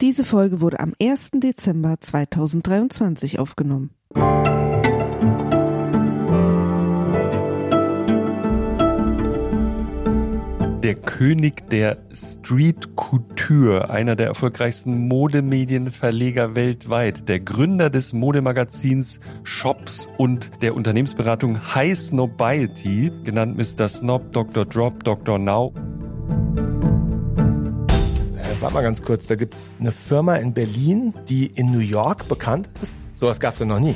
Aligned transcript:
Diese 0.00 0.24
Folge 0.24 0.62
wurde 0.62 0.80
am 0.80 0.94
1. 0.98 1.32
Dezember 1.34 1.96
2023 2.00 3.38
aufgenommen. 3.38 3.90
Der 10.82 10.94
König 10.94 11.68
der 11.68 11.98
Street 12.14 12.96
Couture, 12.96 13.90
einer 13.90 14.16
der 14.16 14.28
erfolgreichsten 14.28 15.06
Modemedienverleger 15.06 16.54
weltweit, 16.54 17.28
der 17.28 17.40
Gründer 17.40 17.90
des 17.90 18.14
Modemagazins 18.14 19.20
Shops 19.42 20.08
und 20.16 20.50
der 20.62 20.74
Unternehmensberatung 20.74 21.74
High 21.74 21.98
Snobiety, 21.98 23.12
genannt 23.22 23.58
Mr. 23.58 23.86
Snob, 23.90 24.32
Dr. 24.32 24.64
Drop, 24.64 25.04
Dr. 25.04 25.38
Now. 25.38 25.74
Warte 28.60 28.74
mal 28.74 28.82
ganz 28.82 29.02
kurz, 29.02 29.26
da 29.26 29.36
gibt 29.36 29.54
es 29.54 29.60
eine 29.80 29.90
Firma 29.90 30.36
in 30.36 30.52
Berlin, 30.52 31.14
die 31.30 31.46
in 31.46 31.72
New 31.72 31.78
York 31.78 32.28
bekannt 32.28 32.68
ist. 32.82 32.94
Sowas 33.14 33.40
gab 33.40 33.54
es 33.54 33.60
ja 33.60 33.64
noch 33.64 33.80
nie. 33.80 33.94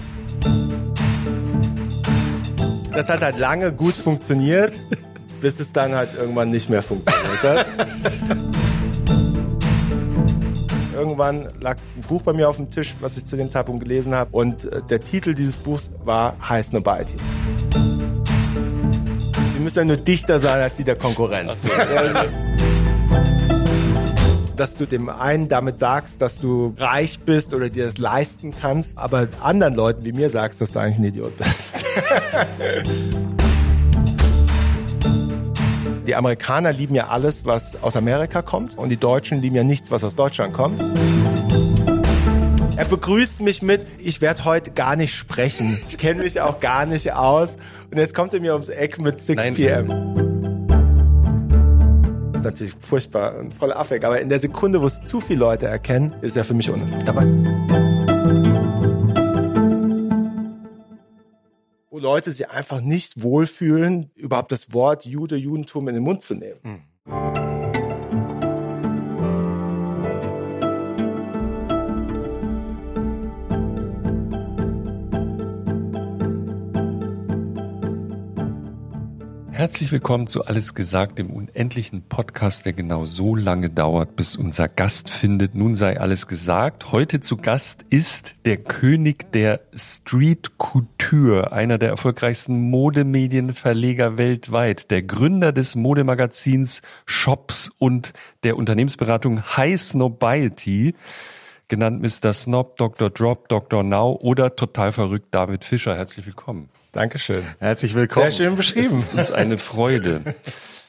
Das 2.90 3.10
hat 3.10 3.20
halt 3.20 3.38
lange 3.38 3.72
gut 3.72 3.92
funktioniert, 3.92 4.72
bis 5.42 5.60
es 5.60 5.70
dann 5.72 5.94
halt 5.94 6.16
irgendwann 6.16 6.50
nicht 6.50 6.70
mehr 6.70 6.82
funktioniert 6.82 7.42
hat. 7.42 7.66
Irgendwann 10.96 11.48
lag 11.60 11.76
ein 11.96 12.02
Buch 12.08 12.22
bei 12.22 12.32
mir 12.32 12.48
auf 12.48 12.56
dem 12.56 12.70
Tisch, 12.70 12.94
was 13.00 13.18
ich 13.18 13.26
zu 13.26 13.36
dem 13.36 13.50
Zeitpunkt 13.50 13.84
gelesen 13.84 14.14
habe. 14.14 14.30
Und 14.32 14.64
äh, 14.64 14.80
der 14.88 15.00
Titel 15.00 15.34
dieses 15.34 15.56
Buchs 15.56 15.90
war 16.02 16.36
High 16.48 16.64
Snobiety. 16.64 17.16
Die 19.54 19.60
müssen 19.60 19.78
ja 19.80 19.84
nur 19.84 19.98
dichter 19.98 20.38
sein 20.38 20.62
als 20.62 20.76
die 20.76 20.84
der 20.84 20.96
Konkurrenz. 20.96 21.66
dass 24.56 24.76
du 24.76 24.86
dem 24.86 25.08
einen 25.08 25.48
damit 25.48 25.78
sagst, 25.78 26.20
dass 26.20 26.38
du 26.38 26.74
reich 26.78 27.20
bist 27.20 27.54
oder 27.54 27.68
dir 27.70 27.86
das 27.86 27.98
leisten 27.98 28.54
kannst, 28.58 28.98
aber 28.98 29.28
anderen 29.40 29.74
Leuten 29.74 30.04
wie 30.04 30.12
mir 30.12 30.30
sagst, 30.30 30.60
dass 30.60 30.72
du 30.72 30.78
eigentlich 30.78 30.98
ein 30.98 31.04
Idiot 31.04 31.36
bist. 31.38 31.84
Die 36.06 36.14
Amerikaner 36.14 36.72
lieben 36.72 36.94
ja 36.94 37.06
alles, 37.08 37.46
was 37.46 37.82
aus 37.82 37.96
Amerika 37.96 38.42
kommt 38.42 38.76
und 38.76 38.90
die 38.90 38.98
Deutschen 38.98 39.40
lieben 39.40 39.56
ja 39.56 39.64
nichts, 39.64 39.90
was 39.90 40.04
aus 40.04 40.14
Deutschland 40.14 40.52
kommt. 40.52 40.82
Er 42.76 42.84
begrüßt 42.84 43.40
mich 43.40 43.62
mit, 43.62 43.86
ich 43.98 44.20
werde 44.20 44.44
heute 44.44 44.72
gar 44.72 44.96
nicht 44.96 45.14
sprechen. 45.14 45.78
Ich 45.88 45.96
kenne 45.96 46.22
mich 46.22 46.42
auch 46.42 46.60
gar 46.60 46.84
nicht 46.84 47.12
aus. 47.12 47.56
Und 47.90 47.98
jetzt 47.98 48.14
kommt 48.14 48.34
er 48.34 48.40
mir 48.40 48.52
ums 48.52 48.68
Eck 48.68 48.98
mit 49.00 49.22
6 49.22 49.44
Nein. 49.44 49.54
p.m. 49.54 50.23
Ist 52.44 52.50
natürlich 52.50 52.74
furchtbar 52.78 53.38
und 53.38 53.54
voller 53.54 53.78
Affekt, 53.78 54.04
aber 54.04 54.20
in 54.20 54.28
der 54.28 54.38
Sekunde, 54.38 54.82
wo 54.82 54.86
es 54.86 55.02
zu 55.02 55.18
viele 55.22 55.40
Leute 55.40 55.64
erkennen, 55.64 56.14
ist 56.20 56.36
er 56.36 56.44
für 56.44 56.52
mich 56.52 56.68
uninteressant. 56.68 57.48
Wo 61.88 61.98
Leute 61.98 62.32
sich 62.32 62.50
einfach 62.50 62.82
nicht 62.82 63.22
wohlfühlen, 63.22 64.10
überhaupt 64.14 64.52
das 64.52 64.74
Wort 64.74 65.06
Jude, 65.06 65.36
Judentum 65.36 65.88
in 65.88 65.94
den 65.94 66.04
Mund 66.04 66.20
zu 66.20 66.34
nehmen. 66.34 66.84
Herzlich 79.54 79.92
willkommen 79.92 80.26
zu 80.26 80.44
Alles 80.46 80.74
gesagt, 80.74 81.16
dem 81.16 81.30
unendlichen 81.30 82.02
Podcast, 82.02 82.66
der 82.66 82.72
genau 82.72 83.06
so 83.06 83.36
lange 83.36 83.70
dauert, 83.70 84.16
bis 84.16 84.34
unser 84.34 84.68
Gast 84.68 85.08
findet. 85.08 85.54
Nun 85.54 85.76
sei 85.76 86.00
alles 86.00 86.26
gesagt. 86.26 86.90
Heute 86.90 87.20
zu 87.20 87.36
Gast 87.36 87.84
ist 87.88 88.34
der 88.46 88.56
König 88.56 89.30
der 89.30 89.60
Street 89.72 90.58
Couture, 90.58 91.52
einer 91.52 91.78
der 91.78 91.90
erfolgreichsten 91.90 92.68
Modemedienverleger 92.68 94.18
weltweit, 94.18 94.90
der 94.90 95.04
Gründer 95.04 95.52
des 95.52 95.76
Modemagazins 95.76 96.82
Shops 97.06 97.70
und 97.78 98.12
der 98.42 98.56
Unternehmensberatung 98.56 99.40
High 99.56 99.80
Snobiety 99.80 100.96
genannt 101.68 102.02
Mr. 102.02 102.32
Snob, 102.32 102.76
Dr. 102.76 103.08
Drop, 103.08 103.48
Dr. 103.48 103.84
Now 103.84 104.18
oder 104.20 104.56
total 104.56 104.90
verrückt 104.90 105.28
David 105.30 105.62
Fischer. 105.62 105.94
Herzlich 105.94 106.26
willkommen. 106.26 106.70
Dankeschön. 106.94 107.42
Herzlich 107.58 107.94
willkommen. 107.94 108.30
Sehr 108.30 108.46
schön 108.46 108.56
beschrieben. 108.56 108.96
Es 108.98 109.04
ist 109.06 109.14
uns 109.14 109.30
eine 109.32 109.58
Freude. 109.58 110.22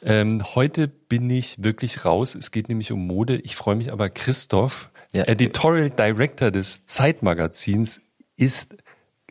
ähm, 0.03 0.43
heute 0.55 0.88
bin 0.88 1.29
ich 1.29 1.55
wirklich 1.63 2.05
raus. 2.05 2.35
Es 2.35 2.51
geht 2.51 2.69
nämlich 2.69 2.91
um 2.91 3.05
Mode. 3.07 3.38
Ich 3.38 3.55
freue 3.55 3.75
mich 3.75 3.91
aber, 3.91 4.09
Christoph, 4.09 4.89
Ja. 5.13 5.23
Editorial 5.23 5.89
Director 5.89 6.51
des 6.51 6.85
Zeitmagazins, 6.85 8.01
ist 8.38 8.75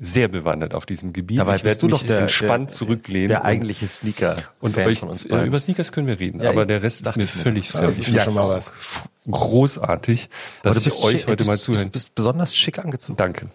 sehr 0.00 0.26
bewandert 0.26 0.74
auf 0.74 0.84
diesem 0.86 1.12
Gebiet. 1.12 1.38
Dabei 1.38 1.54
ich 1.56 1.64
werde 1.64 1.78
du 1.78 1.86
mich 1.86 2.00
doch 2.00 2.02
der, 2.06 2.22
entspannt 2.22 2.70
der, 2.70 2.76
zurücklehnen. 2.76 3.28
der 3.28 3.44
eigentliche 3.44 3.86
Sneaker 3.86 4.38
und 4.60 4.76
euch, 4.76 4.98
von 4.98 5.10
uns 5.10 5.28
beiden. 5.28 5.46
über 5.46 5.60
Sneakers 5.60 5.92
können 5.92 6.08
wir 6.08 6.18
reden, 6.18 6.42
Ja, 6.42 6.50
aber 6.50 6.66
der 6.66 6.82
Rest 6.82 7.06
ist 7.06 7.16
mir 7.16 7.28
völlig 7.28 7.70
fremd. 7.70 7.92
Ich 7.92 7.98
ja 7.98 8.04
finde 8.04 8.20
schon 8.22 8.34
mal 8.34 8.48
was. 8.48 8.72
großartig, 9.30 10.28
dass 10.64 10.76
Aber 10.76 10.84
du 10.84 10.91
ich 10.91 11.02
euch 11.04 11.26
heute 11.28 11.36
bist, 11.36 11.48
mal 11.48 11.58
zuhören. 11.58 11.91
Bist, 11.91 12.06
bist 12.06 12.14
besonders 12.16 12.56
schick 12.56 12.80
angezogen. 12.80 13.16
Danke. 13.16 13.46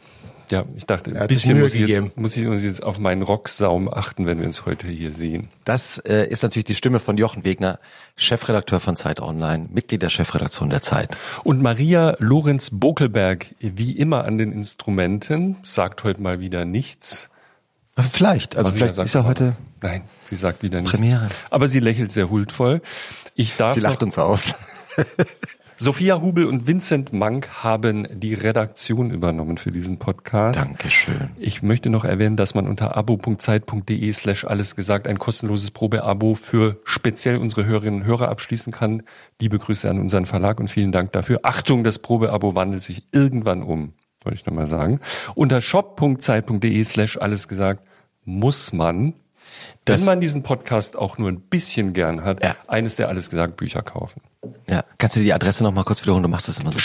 Ja, 0.52 0.66
ich 0.76 0.86
dachte, 0.86 1.20
ein 1.20 1.28
bisschen 1.28 1.60
muss 1.60 1.76
ich, 1.76 1.88
jetzt, 1.88 2.18
muss 2.18 2.36
ich 2.36 2.48
uns 2.48 2.64
jetzt 2.64 2.82
auf 2.82 2.98
meinen 2.98 3.22
Rocksaum 3.22 3.92
achten, 3.92 4.26
wenn 4.26 4.40
wir 4.40 4.48
uns 4.48 4.66
heute 4.66 4.88
hier 4.88 5.14
sehen. 5.14 5.50
Das 5.64 6.00
äh, 6.00 6.28
ist 6.28 6.42
natürlich 6.42 6.66
die 6.66 6.76
Stimme 6.76 7.00
von 7.00 7.18
Jochen 7.18 7.46
Wegner, 7.46 7.80
Chefredakteur 8.16 8.80
von 8.80 8.96
Zeit 8.96 9.20
Online, 9.20 9.68
Mitglied 9.72 10.02
der 10.02 10.10
Chefredaktion 10.10 10.70
der 10.70 10.82
Zeit. 10.82 11.16
Und 11.44 11.62
Maria 11.62 12.16
Lorenz 12.20 12.70
Bokelberg, 12.72 13.54
wie 13.60 13.92
immer 13.92 14.26
an 14.26 14.38
den 14.38 14.52
Instrumenten, 14.52 15.58
sagt 15.64 16.04
heute 16.04 16.22
mal 16.22 16.40
wieder 16.40 16.66
nichts. 16.66 17.30
Vielleicht, 17.96 18.56
also 18.56 18.72
Maria 18.72 18.88
vielleicht 18.88 19.06
ist 19.06 19.16
er 19.16 19.26
heute. 19.26 19.56
Nein, 19.82 20.02
sie 20.30 20.36
sagt 20.36 20.64
wieder 20.64 20.82
nichts. 20.82 20.96
Premiere. 20.96 21.30
Aber 21.50 21.68
sie 21.68 21.80
lächelt 21.80 22.12
sehr 22.12 22.30
huldvoll. 22.30 22.82
Ich 23.36 23.56
darf 23.56 23.74
Sie 23.74 23.80
lacht 23.80 24.02
noch, 24.02 24.08
uns 24.08 24.18
aus. 24.18 24.56
Sophia 25.82 26.20
Hubel 26.20 26.44
und 26.46 26.68
Vincent 26.68 27.14
Mank 27.14 27.64
haben 27.64 28.06
die 28.14 28.34
Redaktion 28.34 29.12
übernommen 29.12 29.58
für 29.58 29.72
diesen 29.72 29.98
Podcast. 29.98 30.60
Dankeschön. 30.60 31.30
Ich 31.38 31.62
möchte 31.62 31.90
noch 31.90 32.04
erwähnen, 32.04 32.36
dass 32.36 32.54
man 32.54 32.68
unter 32.68 32.98
abo.zeit.de 32.98 34.12
slash 34.12 34.44
alles 34.44 34.76
gesagt 34.76 35.08
ein 35.08 35.18
kostenloses 35.20 35.72
Probeabo 35.72 36.36
für 36.36 36.82
speziell 36.84 37.38
unsere 37.38 37.64
Hörerinnen 37.64 38.02
und 38.02 38.06
Hörer 38.08 38.28
abschließen 38.28 38.74
kann. 38.74 39.04
Liebe 39.40 39.58
Grüße 39.58 39.90
an 39.90 40.00
unseren 40.00 40.26
Verlag 40.26 40.60
und 40.60 40.70
vielen 40.70 40.92
Dank 40.92 41.14
dafür. 41.14 41.40
Achtung, 41.44 41.86
das 41.86 41.98
Probeabo 41.98 42.56
wandelt 42.56 42.84
sich 42.84 43.04
irgendwann 43.14 43.64
um, 43.64 43.94
wollte 44.26 44.38
ich 44.38 44.46
nochmal 44.46 44.68
sagen. 44.68 45.00
Unter 45.34 45.62
shop.zeit.de 45.62 46.84
slash 46.84 47.18
alles 47.18 47.48
gesagt 47.48 47.86
muss 48.26 48.74
man, 48.74 49.14
Das- 49.90 50.02
wenn 50.02 50.06
man 50.14 50.22
diesen 50.22 50.44
Podcast 50.44 50.98
auch 50.98 51.18
nur 51.18 51.30
ein 51.30 51.42
bisschen 51.42 51.94
gern 51.94 52.24
hat, 52.24 52.44
Ja. 52.44 52.56
eines 52.68 52.96
der 52.96 53.08
alles 53.10 53.30
gesagt 53.30 53.58
Bücher 53.58 53.82
kaufen. 53.82 54.22
Ja, 54.68 54.84
kannst 54.98 55.16
du 55.16 55.20
die 55.22 55.34
Adresse 55.34 55.64
noch 55.64 55.74
mal 55.74 55.84
kurz 55.84 56.02
wiederholen? 56.02 56.24
Du 56.24 56.30
machst 56.30 56.48
das 56.48 56.60
immer 56.60 56.72
so. 56.72 56.80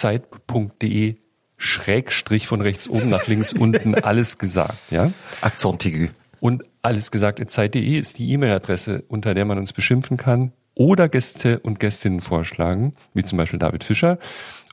shop.zeit.de 0.00 1.16
Schrägstrich 1.56 2.46
von 2.46 2.60
rechts 2.62 2.88
oben 2.88 3.10
nach 3.10 3.26
links 3.26 3.52
unten 3.58 3.94
alles 3.94 4.38
gesagt, 4.38 4.78
ja? 4.90 5.10
Aigu. 5.42 6.08
Und 6.40 6.64
alles 6.82 7.10
gesagt 7.10 7.50
zeit.de 7.50 7.98
ist 7.98 8.18
die 8.18 8.32
E-Mail-Adresse, 8.32 9.04
unter 9.08 9.34
der 9.34 9.44
man 9.44 9.58
uns 9.58 9.74
beschimpfen 9.74 10.16
kann 10.16 10.52
oder 10.74 11.08
Gäste 11.10 11.58
und 11.60 11.78
Gästinnen 11.78 12.22
vorschlagen, 12.22 12.94
wie 13.12 13.24
zum 13.24 13.36
Beispiel 13.36 13.58
David 13.58 13.84
Fischer. 13.84 14.18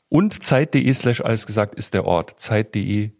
Und 0.09 0.41
zeit.de 0.41 0.93
slash 0.93 1.19
alles 1.19 1.45
gesagt 1.45 1.75
ist 1.75 1.93
der 1.93 2.05
Ort. 2.05 2.39
Zeit.de 2.39 3.11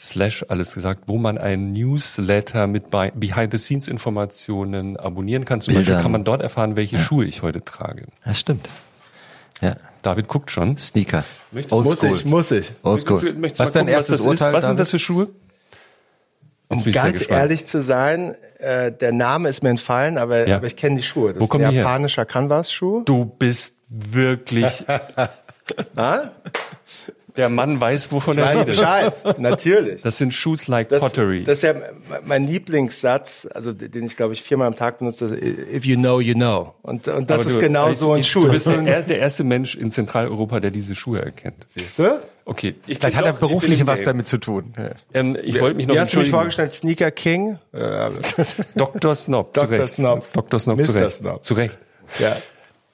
slash 0.00 0.44
alles 0.48 0.74
gesagt, 0.74 1.02
wo 1.06 1.18
man 1.18 1.38
einen 1.38 1.72
Newsletter 1.72 2.66
mit 2.66 2.90
Behind-the-Scenes-Informationen 2.90 4.96
abonnieren 4.96 5.44
kann. 5.44 5.60
Zum 5.60 5.74
Beispiel 5.74 5.86
Bildern. 5.86 6.02
kann 6.02 6.12
man 6.12 6.24
dort 6.24 6.42
erfahren, 6.42 6.74
welche 6.76 6.98
Schuhe 6.98 7.24
ich 7.26 7.42
heute 7.42 7.62
trage. 7.64 8.06
Das 8.24 8.40
stimmt. 8.40 8.68
Ja, 9.60 9.76
David 10.02 10.26
guckt 10.28 10.50
schon. 10.50 10.78
Sneaker. 10.78 11.24
Möchtest- 11.50 11.72
Old 11.74 11.84
Muss 11.84 11.98
school. 11.98 12.10
ich, 12.12 12.24
muss 12.24 12.50
ich. 12.50 12.72
Old 12.82 13.00
school. 13.02 13.16
Möchtest 13.16 13.36
du- 13.36 13.40
möchtest 13.40 13.60
du 13.60 13.62
Was 13.62 13.68
mal 13.68 13.72
dein 13.74 13.80
gucken, 13.86 13.94
erstes 13.94 14.16
das 14.18 14.26
Urteil? 14.26 14.48
Ist? 14.48 14.54
Was 14.54 14.62
sind 14.64 14.68
David? 14.70 14.80
das 14.80 14.90
für 14.90 14.98
Schuhe? 14.98 15.28
Um 16.68 16.84
ganz 16.92 17.28
ehrlich 17.28 17.66
zu 17.66 17.82
sein, 17.82 18.34
äh, 18.58 18.92
der 18.92 19.12
Name 19.12 19.48
ist 19.48 19.62
mir 19.62 19.70
entfallen, 19.70 20.16
aber, 20.18 20.46
Ja. 20.48 20.56
aber 20.56 20.66
ich 20.68 20.76
kenne 20.76 20.96
die 20.96 21.02
Schuhe. 21.02 21.32
Das 21.32 21.40
Wo 21.40 21.44
ist 21.44 21.52
ein 21.52 21.72
japanischer 21.74 22.24
Canvas-Schuh. 22.24 23.02
Du 23.04 23.24
bist 23.26 23.74
wirklich, 23.88 24.84
Ah? 25.96 26.30
Der 27.40 27.48
Mann 27.48 27.80
weiß, 27.80 28.12
wovon 28.12 28.34
Ich 28.34 28.40
er 28.40 28.46
weiß 28.46 28.54
redet. 28.60 28.66
Bescheid, 28.68 29.38
natürlich. 29.38 30.02
Das 30.02 30.18
sind 30.18 30.32
Shoes 30.32 30.68
like 30.68 30.88
Das, 30.90 31.00
Pottery. 31.00 31.42
das 31.44 31.58
ist 31.58 31.62
ja 31.64 31.74
mein 32.24 32.46
Lieblingssatz, 32.46 33.48
also 33.52 33.72
den 33.72 34.04
ich 34.06 34.16
glaube 34.16 34.32
ich 34.34 34.42
viermal 34.42 34.66
am 34.68 34.76
Tag 34.76 34.98
benutze. 34.98 35.28
das 35.28 35.36
ist, 35.38 35.74
If 35.74 35.84
you 35.84 35.96
know, 35.96 36.20
you 36.20 36.34
know. 36.34 36.74
Und, 36.82 37.08
und 37.08 37.28
das 37.30 37.40
Aber 37.40 37.48
ist 37.48 37.56
du- 37.56 37.60
genau 37.60 37.90
ich- 37.90 37.98
so 37.98 38.12
ein 38.12 38.20
ich- 38.20 38.28
Schuh. 38.30 38.44
Du 38.46 38.52
bist 38.52 38.66
der, 38.66 38.80
er- 38.86 39.02
der 39.02 39.18
erste 39.18 39.42
Mensch 39.44 39.74
in 39.74 39.90
Zentraleuropa, 39.90 40.60
der 40.60 40.70
diese 40.70 40.94
Schuhe 40.94 41.20
erkennt. 41.22 41.56
Siehst 41.68 41.98
du? 41.98 42.20
Okay. 42.44 42.74
Ich, 42.86 42.98
Vielleicht 42.98 43.16
hat 43.16 43.26
er 43.26 43.32
beruflich 43.32 43.86
was 43.86 44.02
damit 44.02 44.26
zu 44.26 44.38
tun. 44.38 44.74
Ähm, 45.14 45.36
ich 45.42 45.60
wollte 45.60 45.76
mich 45.76 45.86
noch 45.86 45.94
Wie 45.94 46.00
hast 46.00 46.14
du 46.14 46.18
mich 46.20 46.30
vorgestellt? 46.30 46.72
Sneaker 46.72 47.10
King? 47.10 47.58
Dr. 48.74 49.14
Snob, 49.14 49.54
zu 49.54 49.60
Dr. 49.62 49.78
Recht. 49.78 49.92
Snob. 49.94 50.32
Dr. 50.32 50.58
Snob, 50.60 50.82
zu 50.82 50.92
Mr. 50.92 51.00
Recht. 51.04 51.16
Snob. 51.16 51.44
Zu 51.44 51.54
Recht. 51.54 51.78
ja. 52.18 52.36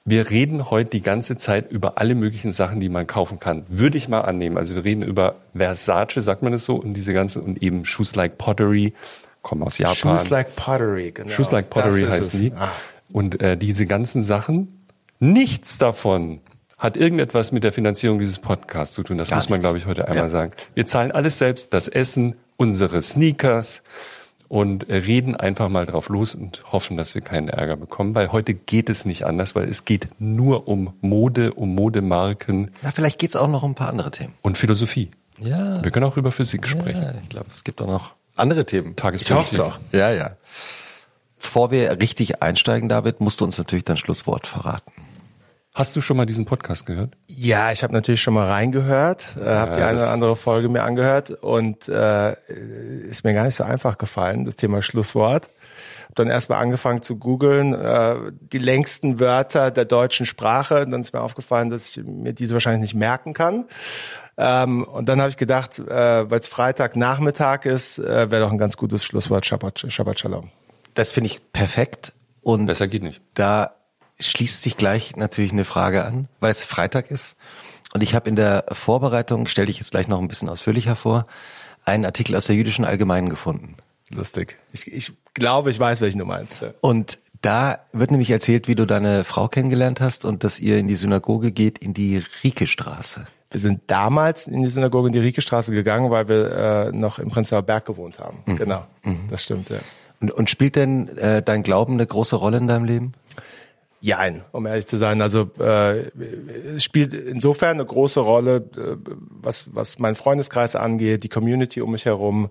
Wir 0.09 0.29
reden 0.29 0.69
heute 0.71 0.89
die 0.91 1.01
ganze 1.01 1.35
Zeit 1.35 1.69
über 1.69 1.97
alle 1.97 2.15
möglichen 2.15 2.53
Sachen, 2.53 2.79
die 2.79 2.87
man 2.87 3.05
kaufen 3.07 3.41
kann. 3.41 3.65
Würde 3.67 3.97
ich 3.97 4.07
mal 4.07 4.21
annehmen. 4.21 4.57
Also 4.57 4.73
wir 4.73 4.85
reden 4.85 5.03
über 5.03 5.35
Versace, 5.53 6.23
sagt 6.23 6.43
man 6.43 6.53
das 6.53 6.63
so, 6.63 6.75
und 6.77 6.93
diese 6.93 7.13
ganzen, 7.13 7.41
und 7.43 7.61
eben 7.61 7.83
Shoes 7.83 8.15
Like 8.15 8.37
Pottery, 8.37 8.93
kommen 9.41 9.63
aus 9.63 9.77
Japan. 9.77 9.95
Shoes 10.17 10.29
Like 10.29 10.55
Pottery, 10.55 11.11
genau. 11.11 11.29
Shoes 11.29 11.51
Like 11.51 11.69
Pottery 11.69 12.03
Das 12.03 12.19
es. 12.19 12.29
die. 12.31 12.53
Ah. 12.57 12.71
Und 13.11 13.41
äh, 13.41 13.57
diese 13.57 13.85
ganzen 13.85 14.23
Sachen, 14.23 14.85
nichts 15.19 15.77
davon 15.77 16.39
hat 16.77 16.95
irgendetwas 16.95 17.51
mit 17.51 17.65
der 17.65 17.73
Finanzierung 17.73 18.19
dieses 18.19 18.39
Podcasts 18.39 18.95
zu 18.95 19.03
tun. 19.03 19.17
Das 19.17 19.29
Gar 19.29 19.37
muss 19.39 19.49
man, 19.49 19.57
nichts. 19.57 19.63
glaube 19.65 19.77
ich, 19.77 19.87
heute 19.87 20.07
einmal 20.07 20.25
Ja. 20.25 20.29
sagen. 20.29 20.51
Wir 20.73 20.85
zahlen 20.85 21.11
alles 21.11 21.37
selbst, 21.37 21.73
das 21.73 21.89
Essen, 21.89 22.35
unsere 22.55 23.01
Sneakers 23.01 23.83
und 24.49 24.87
reden 24.89 25.35
einfach 25.35 25.69
mal 25.69 25.85
drauf 25.85 26.09
los 26.09 26.35
und 26.35 26.63
hoffen, 26.71 26.97
dass 26.97 27.15
wir 27.15 27.21
keinen 27.21 27.49
Ärger 27.49 27.75
bekommen, 27.75 28.15
weil 28.15 28.31
heute 28.31 28.53
geht 28.53 28.89
es 28.89 29.05
nicht 29.05 29.25
anders, 29.25 29.55
weil 29.55 29.67
es 29.67 29.85
geht 29.85 30.07
nur 30.19 30.67
um 30.67 30.93
Mode, 31.01 31.53
um 31.53 31.75
Modemarken 31.75 32.71
Na, 32.81 32.91
vielleicht 32.91 33.19
geht's 33.19 33.35
auch 33.35 33.47
noch 33.47 33.63
um 33.63 33.71
ein 33.71 33.75
paar 33.75 33.89
andere 33.89 34.11
Themen. 34.11 34.33
und 34.41 34.57
Philosophie. 34.57 35.11
Ja. 35.39 35.83
Wir 35.83 35.91
können 35.91 36.05
auch 36.05 36.17
über 36.17 36.31
Physik 36.31 36.67
sprechen. 36.67 37.01
ja 37.01 37.13
ich 37.21 37.29
glaube, 37.29 37.47
es 37.49 37.63
gibt 37.63 37.81
auch 37.81 37.87
noch 37.87 38.13
andere 38.35 38.65
Themen. 38.65 38.95
Tagespolitik. 38.95 39.53
Ich 39.53 39.59
hoff's 39.59 39.79
Ja, 39.91 40.11
ja. 40.11 40.31
Bevor 41.39 41.71
wir 41.71 41.99
richtig 41.99 42.41
einsteigen, 42.41 42.89
David, 42.89 43.21
musst 43.21 43.41
du 43.41 43.45
uns 43.45 43.57
natürlich 43.57 43.85
dein 43.85 43.97
Schlusswort 43.97 44.47
verraten. 44.47 44.91
Hast 45.77 45.95
du 45.95 46.01
schon 46.01 46.17
mal 46.17 46.25
diesen 46.25 46.45
Podcast 46.45 46.87
gehört? 46.87 47.13
Ja, 47.27 47.71
ich 47.71 47.83
habe 47.83 47.93
natürlich 47.93 48.19
schon 48.19 48.33
mal 48.33 48.47
reingehört, 48.47 49.37
äh, 49.39 49.45
habe 49.45 49.75
die 49.75 49.83
eine 49.83 49.99
oder 49.99 50.09
andere 50.09 50.35
Folge 50.35 50.69
mir 50.69 50.81
angehört 50.81 51.29
und 51.29 51.87
äh, 51.87 52.31
ist 53.07 53.23
mir 53.23 53.35
gar 53.35 53.45
nicht 53.45 53.53
so 53.53 53.63
einfach 53.63 53.99
gefallen, 53.99 54.45
das 54.45 54.55
Thema 54.55 54.81
Schlusswort. 54.81 55.51
Hab 56.07 56.15
dann 56.15 56.29
erstmal 56.29 56.63
angefangen 56.63 57.03
zu 57.03 57.17
googeln, 57.17 57.75
äh, 57.75 58.15
die 58.31 58.57
längsten 58.57 59.19
Wörter 59.19 59.69
der 59.69 59.85
deutschen 59.85 60.25
Sprache. 60.25 60.83
Und 60.83 60.89
dann 60.89 61.01
ist 61.01 61.13
mir 61.13 61.21
aufgefallen, 61.21 61.69
dass 61.69 61.95
ich 61.95 62.03
mir 62.03 62.33
diese 62.33 62.55
wahrscheinlich 62.55 62.81
nicht 62.81 62.95
merken 62.95 63.35
kann. 63.35 63.65
Ähm, 64.35 64.83
und 64.83 65.07
dann 65.07 65.19
habe 65.19 65.29
ich 65.29 65.37
gedacht, 65.37 65.77
äh, 65.77 65.85
weil 66.31 66.39
es 66.39 66.47
Freitagnachmittag 66.47 67.65
ist, 67.65 67.99
äh, 67.99 68.31
wäre 68.31 68.41
doch 68.41 68.51
ein 68.51 68.57
ganz 68.57 68.77
gutes 68.77 69.03
Schlusswort 69.03 69.45
Shabbat, 69.45 69.85
Shabbat 69.89 70.19
Shalom. 70.19 70.49
Das 70.95 71.11
finde 71.11 71.29
ich 71.29 71.51
perfekt. 71.53 72.13
Und 72.41 72.65
Besser 72.65 72.87
geht 72.87 73.03
nicht. 73.03 73.21
da 73.35 73.76
schließt 74.19 74.61
sich 74.61 74.77
gleich 74.77 75.15
natürlich 75.15 75.51
eine 75.51 75.65
Frage 75.65 76.05
an, 76.05 76.27
weil 76.39 76.51
es 76.51 76.63
Freitag 76.63 77.11
ist. 77.11 77.35
Und 77.93 78.01
ich 78.01 78.15
habe 78.15 78.29
in 78.29 78.35
der 78.35 78.65
Vorbereitung, 78.71 79.47
stelle 79.47 79.69
ich 79.69 79.77
jetzt 79.77 79.91
gleich 79.91 80.07
noch 80.07 80.19
ein 80.19 80.27
bisschen 80.27 80.49
ausführlicher 80.49 80.95
vor, 80.95 81.27
einen 81.85 82.05
Artikel 82.05 82.35
aus 82.35 82.47
der 82.47 82.55
jüdischen 82.55 82.85
Allgemeinen 82.85 83.29
gefunden. 83.29 83.75
Lustig. 84.09 84.57
Ich, 84.73 84.91
ich 84.91 85.11
glaube, 85.33 85.71
ich 85.71 85.79
weiß, 85.79 86.01
welchen 86.01 86.19
du 86.19 86.25
meinst. 86.25 86.63
Und 86.81 87.19
da 87.41 87.79
wird 87.93 88.11
nämlich 88.11 88.31
erzählt, 88.31 88.67
wie 88.67 88.75
du 88.75 88.85
deine 88.85 89.23
Frau 89.23 89.47
kennengelernt 89.47 90.01
hast 90.01 90.25
und 90.25 90.43
dass 90.43 90.59
ihr 90.59 90.77
in 90.77 90.87
die 90.87 90.95
Synagoge 90.95 91.51
geht, 91.51 91.77
in 91.77 91.93
die 91.93 92.23
Riekestraße. 92.43 93.27
Wir 93.51 93.59
sind 93.59 93.81
damals 93.87 94.47
in 94.47 94.63
die 94.63 94.69
Synagoge 94.69 95.07
in 95.07 95.13
die 95.13 95.19
Riekestraße 95.19 95.71
gegangen, 95.71 96.11
weil 96.11 96.27
wir 96.27 96.51
äh, 96.51 96.91
noch 96.91 97.19
im 97.19 97.29
Prenzlauer 97.29 97.61
Berg 97.61 97.85
gewohnt 97.85 98.19
haben. 98.19 98.39
Genau, 98.57 98.85
das 99.29 99.43
stimmt, 99.43 99.69
ja. 99.69 99.77
Und, 100.19 100.31
und 100.31 100.49
spielt 100.49 100.75
denn 100.75 101.15
äh, 101.17 101.41
dein 101.41 101.63
Glauben 101.63 101.93
eine 101.93 102.07
große 102.07 102.35
Rolle 102.35 102.57
in 102.57 102.67
deinem 102.67 102.85
Leben? 102.85 103.13
Jein, 104.07 104.45
um 104.53 104.65
ehrlich 104.65 104.87
zu 104.87 104.95
sein. 104.95 105.21
Also 105.21 105.49
äh, 105.59 106.03
es 106.77 106.83
spielt 106.85 107.13
insofern 107.13 107.71
eine 107.71 107.85
große 107.85 108.21
Rolle, 108.21 108.63
äh, 108.77 108.95
was, 109.41 109.67
was 109.75 109.99
meinen 109.99 110.15
Freundeskreis 110.15 110.77
angeht, 110.77 111.25
die 111.25 111.27
Community 111.27 111.81
um 111.81 111.91
mich 111.91 112.05
herum. 112.05 112.49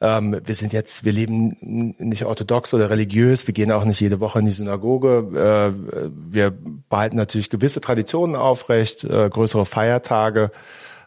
Ähm, 0.00 0.40
wir 0.42 0.54
sind 0.54 0.72
jetzt, 0.72 1.04
wir 1.04 1.12
leben 1.12 1.94
nicht 1.98 2.24
orthodox 2.24 2.72
oder 2.72 2.88
religiös, 2.88 3.46
wir 3.46 3.52
gehen 3.52 3.70
auch 3.70 3.84
nicht 3.84 4.00
jede 4.00 4.18
Woche 4.20 4.38
in 4.38 4.46
die 4.46 4.52
Synagoge. 4.52 5.74
Äh, 5.76 6.10
wir 6.32 6.54
behalten 6.88 7.16
natürlich 7.16 7.50
gewisse 7.50 7.82
Traditionen 7.82 8.34
aufrecht, 8.34 9.04
äh, 9.04 9.28
größere 9.28 9.66
Feiertage. 9.66 10.52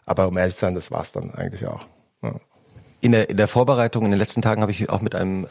Aber 0.04 0.28
um 0.28 0.38
ehrlich 0.38 0.54
zu 0.54 0.60
sein, 0.60 0.76
das 0.76 0.92
war's 0.92 1.10
dann 1.10 1.34
eigentlich 1.34 1.66
auch. 1.66 1.88
Ja. 2.22 2.34
In 3.00 3.10
der, 3.10 3.30
in 3.30 3.36
der 3.36 3.48
Vorbereitung, 3.48 4.04
in 4.04 4.12
den 4.12 4.20
letzten 4.20 4.42
Tagen 4.42 4.62
habe 4.62 4.70
ich 4.70 4.88
auch 4.90 5.00
mit 5.00 5.16
einem 5.16 5.48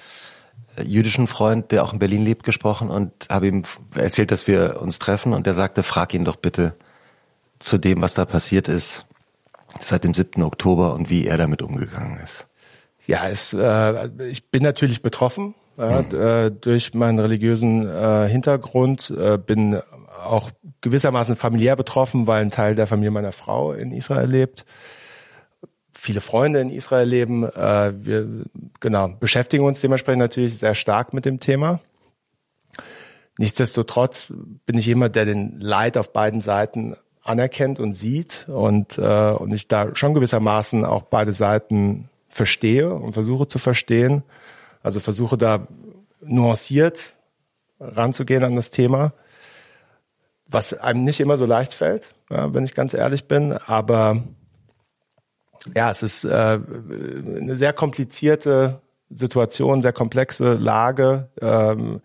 jüdischen 0.83 1.27
Freund, 1.27 1.71
der 1.71 1.83
auch 1.83 1.93
in 1.93 1.99
Berlin 1.99 2.23
lebt, 2.23 2.43
gesprochen 2.43 2.89
und 2.89 3.11
habe 3.29 3.47
ihm 3.47 3.63
erzählt, 3.95 4.31
dass 4.31 4.47
wir 4.47 4.81
uns 4.81 4.99
treffen 4.99 5.33
und 5.33 5.45
der 5.45 5.53
sagte, 5.53 5.83
frag 5.83 6.13
ihn 6.13 6.25
doch 6.25 6.35
bitte 6.35 6.75
zu 7.59 7.77
dem, 7.77 8.01
was 8.01 8.13
da 8.13 8.25
passiert 8.25 8.67
ist 8.67 9.05
seit 9.79 10.03
dem 10.03 10.13
7. 10.13 10.41
Oktober 10.43 10.93
und 10.93 11.09
wie 11.09 11.27
er 11.27 11.37
damit 11.37 11.61
umgegangen 11.61 12.17
ist. 12.23 12.47
Ja, 13.07 13.27
es, 13.27 13.53
äh, 13.53 14.09
ich 14.29 14.49
bin 14.49 14.63
natürlich 14.63 15.01
betroffen 15.01 15.53
ja, 15.77 15.99
äh, 15.99 16.51
durch 16.51 16.93
meinen 16.93 17.19
religiösen 17.19 17.87
äh, 17.87 18.27
Hintergrund, 18.29 19.11
äh, 19.11 19.37
bin 19.37 19.79
auch 20.23 20.49
gewissermaßen 20.81 21.35
familiär 21.35 21.75
betroffen, 21.75 22.27
weil 22.27 22.41
ein 22.41 22.51
Teil 22.51 22.75
der 22.75 22.87
Familie 22.87 23.11
meiner 23.11 23.31
Frau 23.31 23.73
in 23.73 23.91
Israel 23.91 24.29
lebt. 24.29 24.65
Viele 26.05 26.21
Freunde 26.21 26.61
in 26.61 26.69
Israel 26.69 27.07
leben. 27.07 27.45
Äh, 27.45 27.93
wir 28.05 28.45
genau 28.79 29.07
beschäftigen 29.19 29.65
uns 29.65 29.81
dementsprechend 29.81 30.19
natürlich 30.19 30.59
sehr 30.59 30.75
stark 30.75 31.15
mit 31.15 31.25
dem 31.25 31.39
Thema. 31.39 31.79
Nichtsdestotrotz 33.39 34.31
bin 34.67 34.77
ich 34.77 34.85
jemand, 34.85 35.15
der 35.15 35.25
den 35.25 35.57
Leid 35.57 35.97
auf 35.97 36.13
beiden 36.13 36.41
Seiten 36.41 36.95
anerkennt 37.23 37.79
und 37.79 37.93
sieht 37.93 38.45
und, 38.47 38.99
äh, 38.99 39.31
und 39.31 39.51
ich 39.51 39.67
da 39.67 39.95
schon 39.95 40.13
gewissermaßen 40.13 40.85
auch 40.85 41.01
beide 41.01 41.33
Seiten 41.33 42.07
verstehe 42.29 42.93
und 42.93 43.13
versuche 43.13 43.47
zu 43.47 43.57
verstehen. 43.57 44.21
Also 44.83 44.99
versuche 44.99 45.39
da 45.39 45.67
nuanciert 46.21 47.15
ranzugehen 47.79 48.43
an 48.43 48.55
das 48.55 48.69
Thema, 48.69 49.11
was 50.47 50.75
einem 50.75 51.03
nicht 51.03 51.19
immer 51.19 51.37
so 51.37 51.47
leicht 51.47 51.73
fällt, 51.73 52.13
wenn 52.29 52.63
ich 52.63 52.75
ganz 52.75 52.93
ehrlich 52.93 53.27
bin. 53.27 53.53
Aber 53.53 54.21
ja, 55.73 55.89
es 55.89 56.03
ist 56.03 56.25
äh, 56.25 56.29
eine 56.29 57.55
sehr 57.55 57.73
komplizierte 57.73 58.81
Situation, 59.09 59.81
sehr 59.81 59.93
komplexe 59.93 60.53
Lage. 60.53 61.29
Ähm, 61.41 62.01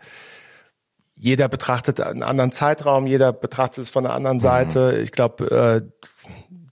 jeder 1.15 1.49
betrachtet 1.49 2.01
einen 2.01 2.23
anderen 2.23 2.53
Zeitraum, 2.53 3.07
jeder 3.07 3.33
betrachtet 3.33 3.85
es 3.85 3.91
von 3.91 4.05
der 4.05 4.15
anderen 4.15 4.39
Seite. 4.39 4.99
Ich 5.03 5.13
glaube, 5.13 5.51
äh, 5.51 6.07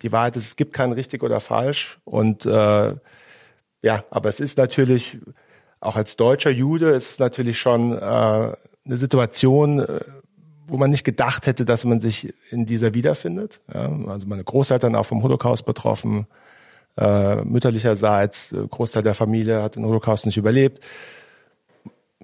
die 0.03 0.13
Wahrheit 0.13 0.37
ist, 0.37 0.47
es 0.47 0.57
gibt 0.57 0.73
kein 0.73 0.93
richtig 0.93 1.23
oder 1.23 1.41
falsch. 1.41 1.99
Und 2.05 2.47
äh, 2.47 2.95
ja, 3.83 4.05
aber 4.11 4.29
es 4.29 4.41
ist 4.41 4.57
natürlich, 4.59 5.19
auch 5.81 5.97
als 5.97 6.17
deutscher 6.17 6.51
Jude, 6.51 6.91
ist 6.91 7.11
es 7.11 7.19
natürlich 7.19 7.59
schon 7.59 7.93
äh, 7.93 8.01
eine 8.01 8.57
Situation, 8.85 9.81
äh, 9.81 10.01
wo 10.67 10.77
man 10.77 10.91
nicht 10.91 11.05
gedacht 11.05 11.47
hätte, 11.47 11.65
dass 11.65 11.85
man 11.85 12.01
sich 12.01 12.35
in 12.51 12.67
dieser 12.67 12.95
wiederfindet. 12.95 13.61
Ja, 13.73 13.91
also 14.09 14.27
meine 14.27 14.45
Großeltern 14.45 14.95
auch 14.95 15.07
vom 15.07 15.23
Holocaust 15.23 15.65
betroffen, 15.65 16.27
äh, 16.99 17.37
mütterlicherseits, 17.45 18.53
äh, 18.53 18.67
Großteil 18.69 19.03
der 19.03 19.15
Familie 19.15 19.63
hat 19.63 19.77
den 19.77 19.85
Holocaust 19.85 20.27
nicht 20.27 20.37
überlebt. 20.37 20.83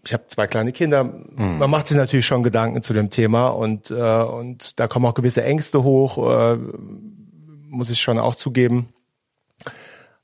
Ich 0.04 0.12
habe 0.12 0.26
zwei 0.26 0.46
kleine 0.46 0.72
Kinder. 0.72 1.04
Man 1.04 1.70
macht 1.70 1.86
sich 1.86 1.96
natürlich 1.96 2.26
schon 2.26 2.42
Gedanken 2.42 2.82
zu 2.82 2.92
dem 2.92 3.08
Thema 3.08 3.48
und 3.48 3.90
äh, 3.90 3.94
und 3.94 4.78
da 4.78 4.86
kommen 4.86 5.06
auch 5.06 5.14
gewisse 5.14 5.42
Ängste 5.42 5.82
hoch, 5.82 6.18
äh, 6.18 6.58
muss 7.68 7.90
ich 7.90 8.00
schon 8.00 8.18
auch 8.18 8.34
zugeben. 8.34 8.90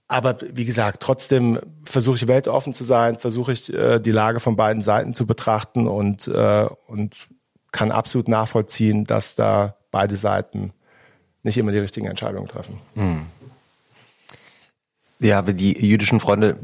Aber 0.07 0.37
wie 0.53 0.65
gesagt, 0.65 1.01
trotzdem 1.01 1.61
versuche 1.85 2.17
ich 2.17 2.29
weltoffen 2.29 2.75
zu 2.75 2.85
sein, 2.85 3.19
versuche 3.19 3.53
ich 3.53 3.73
äh, 3.73 4.01
die 4.01 4.11
Lage 4.11 4.41
von 4.41 4.57
beiden 4.57 4.83
Seiten 4.83 5.15
zu 5.15 5.27
betrachten 5.27 5.87
und 5.87 6.29
äh, 6.29 6.67
und 6.87 7.29
kann 7.73 7.93
absolut 7.93 8.29
nachvollziehen, 8.29 9.05
dass 9.05 9.35
da 9.35 9.77
beide 9.91 10.17
Seiten 10.17 10.73
nicht 11.43 11.57
immer 11.57 11.73
die 11.73 11.79
richtigen 11.79 12.07
Entscheidungen 12.07 12.49
treffen. 12.49 12.79
Ja, 15.21 15.39
aber 15.39 15.53
die 15.53 15.79
jüdischen 15.87 16.19
Freunde, 16.19 16.57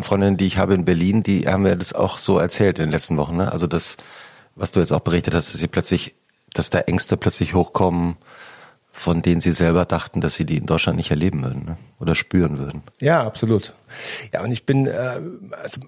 Freundinnen, 0.00 0.36
die 0.36 0.46
ich 0.46 0.56
habe 0.56 0.74
in 0.74 0.84
Berlin, 0.84 1.24
die 1.24 1.48
haben 1.48 1.64
mir 1.64 1.74
das 1.76 1.92
auch 1.92 2.18
so 2.18 2.38
erzählt 2.38 2.78
in 2.78 2.86
den 2.86 2.92
letzten 2.92 3.16
Wochen. 3.16 3.36
Ne? 3.36 3.50
Also 3.50 3.66
das, 3.66 3.96
was 4.54 4.70
du 4.70 4.78
jetzt 4.78 4.92
auch 4.92 5.00
berichtet 5.00 5.34
hast, 5.34 5.52
dass 5.52 5.60
sie 5.60 5.66
plötzlich, 5.66 6.14
dass 6.52 6.70
da 6.70 6.78
Ängste 6.78 7.16
plötzlich 7.16 7.54
hochkommen, 7.54 8.16
von 8.92 9.20
denen 9.20 9.40
sie 9.40 9.52
selber 9.52 9.84
dachten, 9.84 10.20
dass 10.20 10.36
sie 10.36 10.46
die 10.46 10.58
in 10.58 10.66
Deutschland 10.66 10.96
nicht 10.96 11.10
erleben 11.10 11.42
würden 11.42 11.64
ne? 11.64 11.76
oder 11.98 12.14
spüren 12.14 12.58
würden. 12.58 12.84
Ja, 13.00 13.24
absolut. 13.24 13.74
Ja, 14.32 14.44
und 14.44 14.52
ich 14.52 14.64
bin, 14.64 14.86
äh, 14.86 15.20
also 15.60 15.80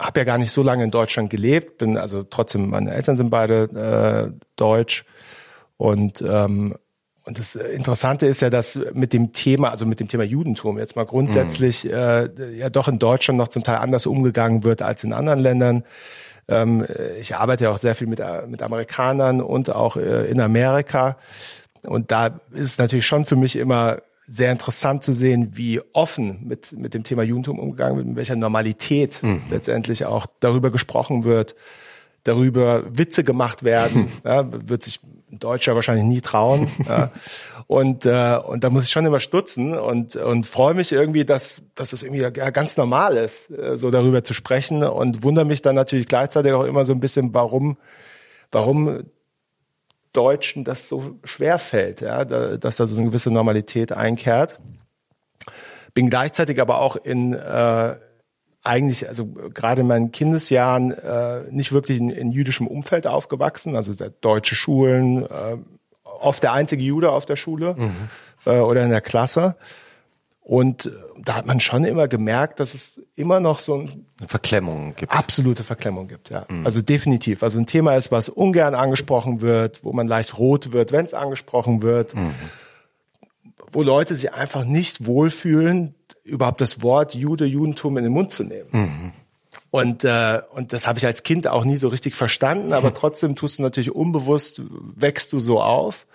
habe 0.00 0.18
ja 0.18 0.24
gar 0.24 0.38
nicht 0.38 0.50
so 0.50 0.64
lange 0.64 0.82
in 0.82 0.90
Deutschland 0.90 1.30
gelebt, 1.30 1.78
bin 1.78 1.96
also 1.96 2.24
trotzdem, 2.24 2.70
meine 2.70 2.92
Eltern 2.92 3.14
sind 3.14 3.30
beide 3.30 4.32
äh, 4.34 4.40
deutsch 4.56 5.04
und 5.76 6.24
ähm, 6.26 6.74
und 7.24 7.38
das 7.38 7.54
Interessante 7.54 8.26
ist 8.26 8.42
ja, 8.42 8.50
dass 8.50 8.78
mit 8.94 9.12
dem 9.12 9.32
Thema, 9.32 9.70
also 9.70 9.86
mit 9.86 10.00
dem 10.00 10.08
Thema 10.08 10.24
Judentum 10.24 10.78
jetzt 10.78 10.96
mal 10.96 11.06
grundsätzlich 11.06 11.88
äh, 11.90 12.28
ja 12.56 12.68
doch 12.68 12.88
in 12.88 12.98
Deutschland 12.98 13.38
noch 13.38 13.48
zum 13.48 13.62
Teil 13.62 13.76
anders 13.76 14.06
umgegangen 14.06 14.64
wird 14.64 14.82
als 14.82 15.04
in 15.04 15.12
anderen 15.12 15.38
Ländern. 15.38 15.84
Ähm, 16.48 16.84
ich 17.20 17.36
arbeite 17.36 17.64
ja 17.64 17.70
auch 17.70 17.78
sehr 17.78 17.94
viel 17.94 18.08
mit, 18.08 18.18
äh, 18.18 18.46
mit 18.48 18.62
Amerikanern 18.62 19.40
und 19.40 19.70
auch 19.70 19.96
äh, 19.96 20.28
in 20.28 20.40
Amerika. 20.40 21.16
Und 21.84 22.10
da 22.10 22.40
ist 22.52 22.62
es 22.62 22.78
natürlich 22.78 23.06
schon 23.06 23.24
für 23.24 23.36
mich 23.36 23.54
immer 23.54 23.98
sehr 24.26 24.50
interessant 24.50 25.04
zu 25.04 25.12
sehen, 25.12 25.50
wie 25.52 25.80
offen 25.92 26.46
mit, 26.46 26.72
mit 26.72 26.94
dem 26.94 27.04
Thema 27.04 27.22
Judentum 27.22 27.58
umgegangen 27.58 27.96
wird, 27.96 28.06
mit 28.06 28.16
welcher 28.16 28.36
Normalität 28.36 29.20
letztendlich 29.50 30.06
auch 30.06 30.26
darüber 30.40 30.70
gesprochen 30.70 31.24
wird, 31.24 31.54
darüber 32.24 32.84
Witze 32.88 33.24
gemacht 33.24 33.62
werden, 33.62 34.10
ja, 34.24 34.46
wird 34.50 34.84
sich 34.84 35.00
Deutscher 35.38 35.74
wahrscheinlich 35.74 36.04
nie 36.04 36.20
trauen. 36.20 36.68
ja. 36.88 37.10
Und, 37.66 38.06
äh, 38.06 38.38
und 38.44 38.64
da 38.64 38.70
muss 38.70 38.84
ich 38.84 38.90
schon 38.90 39.06
immer 39.06 39.20
stutzen 39.20 39.78
und, 39.78 40.16
und 40.16 40.46
freue 40.46 40.74
mich 40.74 40.92
irgendwie, 40.92 41.24
dass, 41.24 41.62
dass 41.74 41.90
das 41.90 42.02
irgendwie 42.02 42.22
ja 42.22 42.50
ganz 42.50 42.76
normal 42.76 43.16
ist, 43.16 43.50
äh, 43.50 43.76
so 43.76 43.90
darüber 43.90 44.24
zu 44.24 44.34
sprechen 44.34 44.82
und 44.82 45.22
wundere 45.22 45.44
mich 45.44 45.62
dann 45.62 45.74
natürlich 45.74 46.06
gleichzeitig 46.06 46.52
auch 46.52 46.64
immer 46.64 46.84
so 46.84 46.92
ein 46.92 47.00
bisschen, 47.00 47.32
warum, 47.34 47.78
warum 48.50 49.04
Deutschen 50.12 50.64
das 50.64 50.88
so 50.88 51.18
schwer 51.24 51.58
fällt, 51.58 52.02
ja, 52.02 52.24
dass 52.24 52.76
da 52.76 52.86
so 52.86 52.96
eine 52.96 53.08
gewisse 53.08 53.30
Normalität 53.30 53.92
einkehrt. 53.92 54.60
Bin 55.94 56.10
gleichzeitig 56.10 56.60
aber 56.60 56.80
auch 56.80 56.96
in 56.96 57.32
äh, 57.32 57.96
eigentlich, 58.62 59.08
also 59.08 59.26
gerade 59.26 59.80
in 59.80 59.86
meinen 59.86 60.12
Kindesjahren, 60.12 60.92
äh, 60.92 61.42
nicht 61.50 61.72
wirklich 61.72 61.98
in, 61.98 62.10
in 62.10 62.30
jüdischem 62.30 62.66
Umfeld 62.66 63.06
aufgewachsen, 63.06 63.76
also 63.76 63.92
deutsche 64.20 64.54
Schulen, 64.54 65.24
äh, 65.24 65.56
oft 66.04 66.42
der 66.42 66.52
einzige 66.52 66.82
Jude 66.82 67.10
auf 67.10 67.26
der 67.26 67.36
Schule 67.36 67.74
mhm. 67.76 68.08
äh, 68.46 68.58
oder 68.58 68.82
in 68.82 68.90
der 68.90 69.00
Klasse. 69.00 69.56
Und 70.44 70.90
da 71.18 71.36
hat 71.36 71.46
man 71.46 71.60
schon 71.60 71.84
immer 71.84 72.08
gemerkt, 72.08 72.58
dass 72.58 72.74
es 72.74 73.00
immer 73.14 73.38
noch 73.38 73.60
so 73.60 73.76
ein 73.76 74.06
eine 74.18 74.28
Verklemmung 74.28 74.94
gibt. 74.96 75.12
Absolute 75.12 75.62
Verklemmung 75.62 76.08
gibt, 76.08 76.30
ja. 76.30 76.46
Mhm. 76.48 76.66
Also 76.66 76.82
definitiv. 76.82 77.44
Also 77.44 77.60
ein 77.60 77.66
Thema 77.66 77.94
ist, 77.94 78.10
was 78.10 78.28
ungern 78.28 78.74
angesprochen 78.74 79.40
wird, 79.40 79.84
wo 79.84 79.92
man 79.92 80.08
leicht 80.08 80.38
rot 80.38 80.72
wird, 80.72 80.90
wenn 80.90 81.04
es 81.04 81.14
angesprochen 81.14 81.82
wird, 81.82 82.16
mhm. 82.16 82.34
wo 83.70 83.82
Leute 83.82 84.16
sich 84.16 84.34
einfach 84.34 84.64
nicht 84.64 85.06
wohlfühlen, 85.06 85.94
überhaupt 86.24 86.60
das 86.60 86.82
Wort 86.82 87.14
Jude, 87.14 87.44
Judentum 87.44 87.96
in 87.98 88.04
den 88.04 88.12
Mund 88.12 88.30
zu 88.30 88.44
nehmen. 88.44 88.68
Mhm. 88.72 89.12
Und, 89.70 90.04
äh, 90.04 90.40
und 90.54 90.72
das 90.72 90.86
habe 90.86 90.98
ich 90.98 91.06
als 91.06 91.22
Kind 91.22 91.46
auch 91.46 91.64
nie 91.64 91.76
so 91.76 91.88
richtig 91.88 92.14
verstanden, 92.14 92.72
aber 92.72 92.94
trotzdem 92.94 93.36
tust 93.36 93.58
du 93.58 93.62
natürlich 93.62 93.94
unbewusst, 93.94 94.60
wächst 94.94 95.32
du 95.32 95.40
so 95.40 95.62
auf 95.62 96.06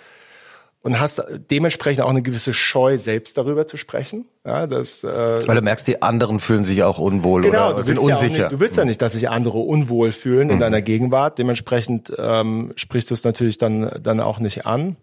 und 0.82 1.00
hast 1.00 1.24
dementsprechend 1.52 2.04
auch 2.04 2.10
eine 2.10 2.22
gewisse 2.22 2.54
Scheu, 2.54 2.98
selbst 2.98 3.38
darüber 3.38 3.68
zu 3.68 3.78
sprechen. 3.78 4.26
Ja, 4.46 4.68
das, 4.68 5.04
äh, 5.04 5.48
Weil 5.48 5.56
du 5.56 5.62
merkst, 5.62 5.88
die 5.88 6.02
anderen 6.02 6.40
fühlen 6.40 6.64
sich 6.64 6.84
auch 6.84 7.00
unwohl 7.00 7.42
genau, 7.42 7.74
oder 7.74 7.84
sind 7.84 8.00
unsicher. 8.00 8.26
Ja 8.26 8.44
nicht, 8.44 8.52
du 8.52 8.60
willst 8.60 8.78
ja 8.78 8.86
nicht, 8.86 9.02
dass 9.02 9.14
sich 9.14 9.28
andere 9.28 9.58
unwohl 9.58 10.12
fühlen 10.12 10.50
in 10.50 10.56
mhm. 10.56 10.62
deiner 10.62 10.82
Gegenwart. 10.82 11.40
Dementsprechend 11.40 12.14
ähm, 12.18 12.74
sprichst 12.76 13.10
du 13.10 13.16
es 13.16 13.24
natürlich 13.24 13.58
dann, 13.58 14.00
dann 14.02 14.20
auch 14.20 14.40
nicht 14.40 14.66
an. 14.66 14.98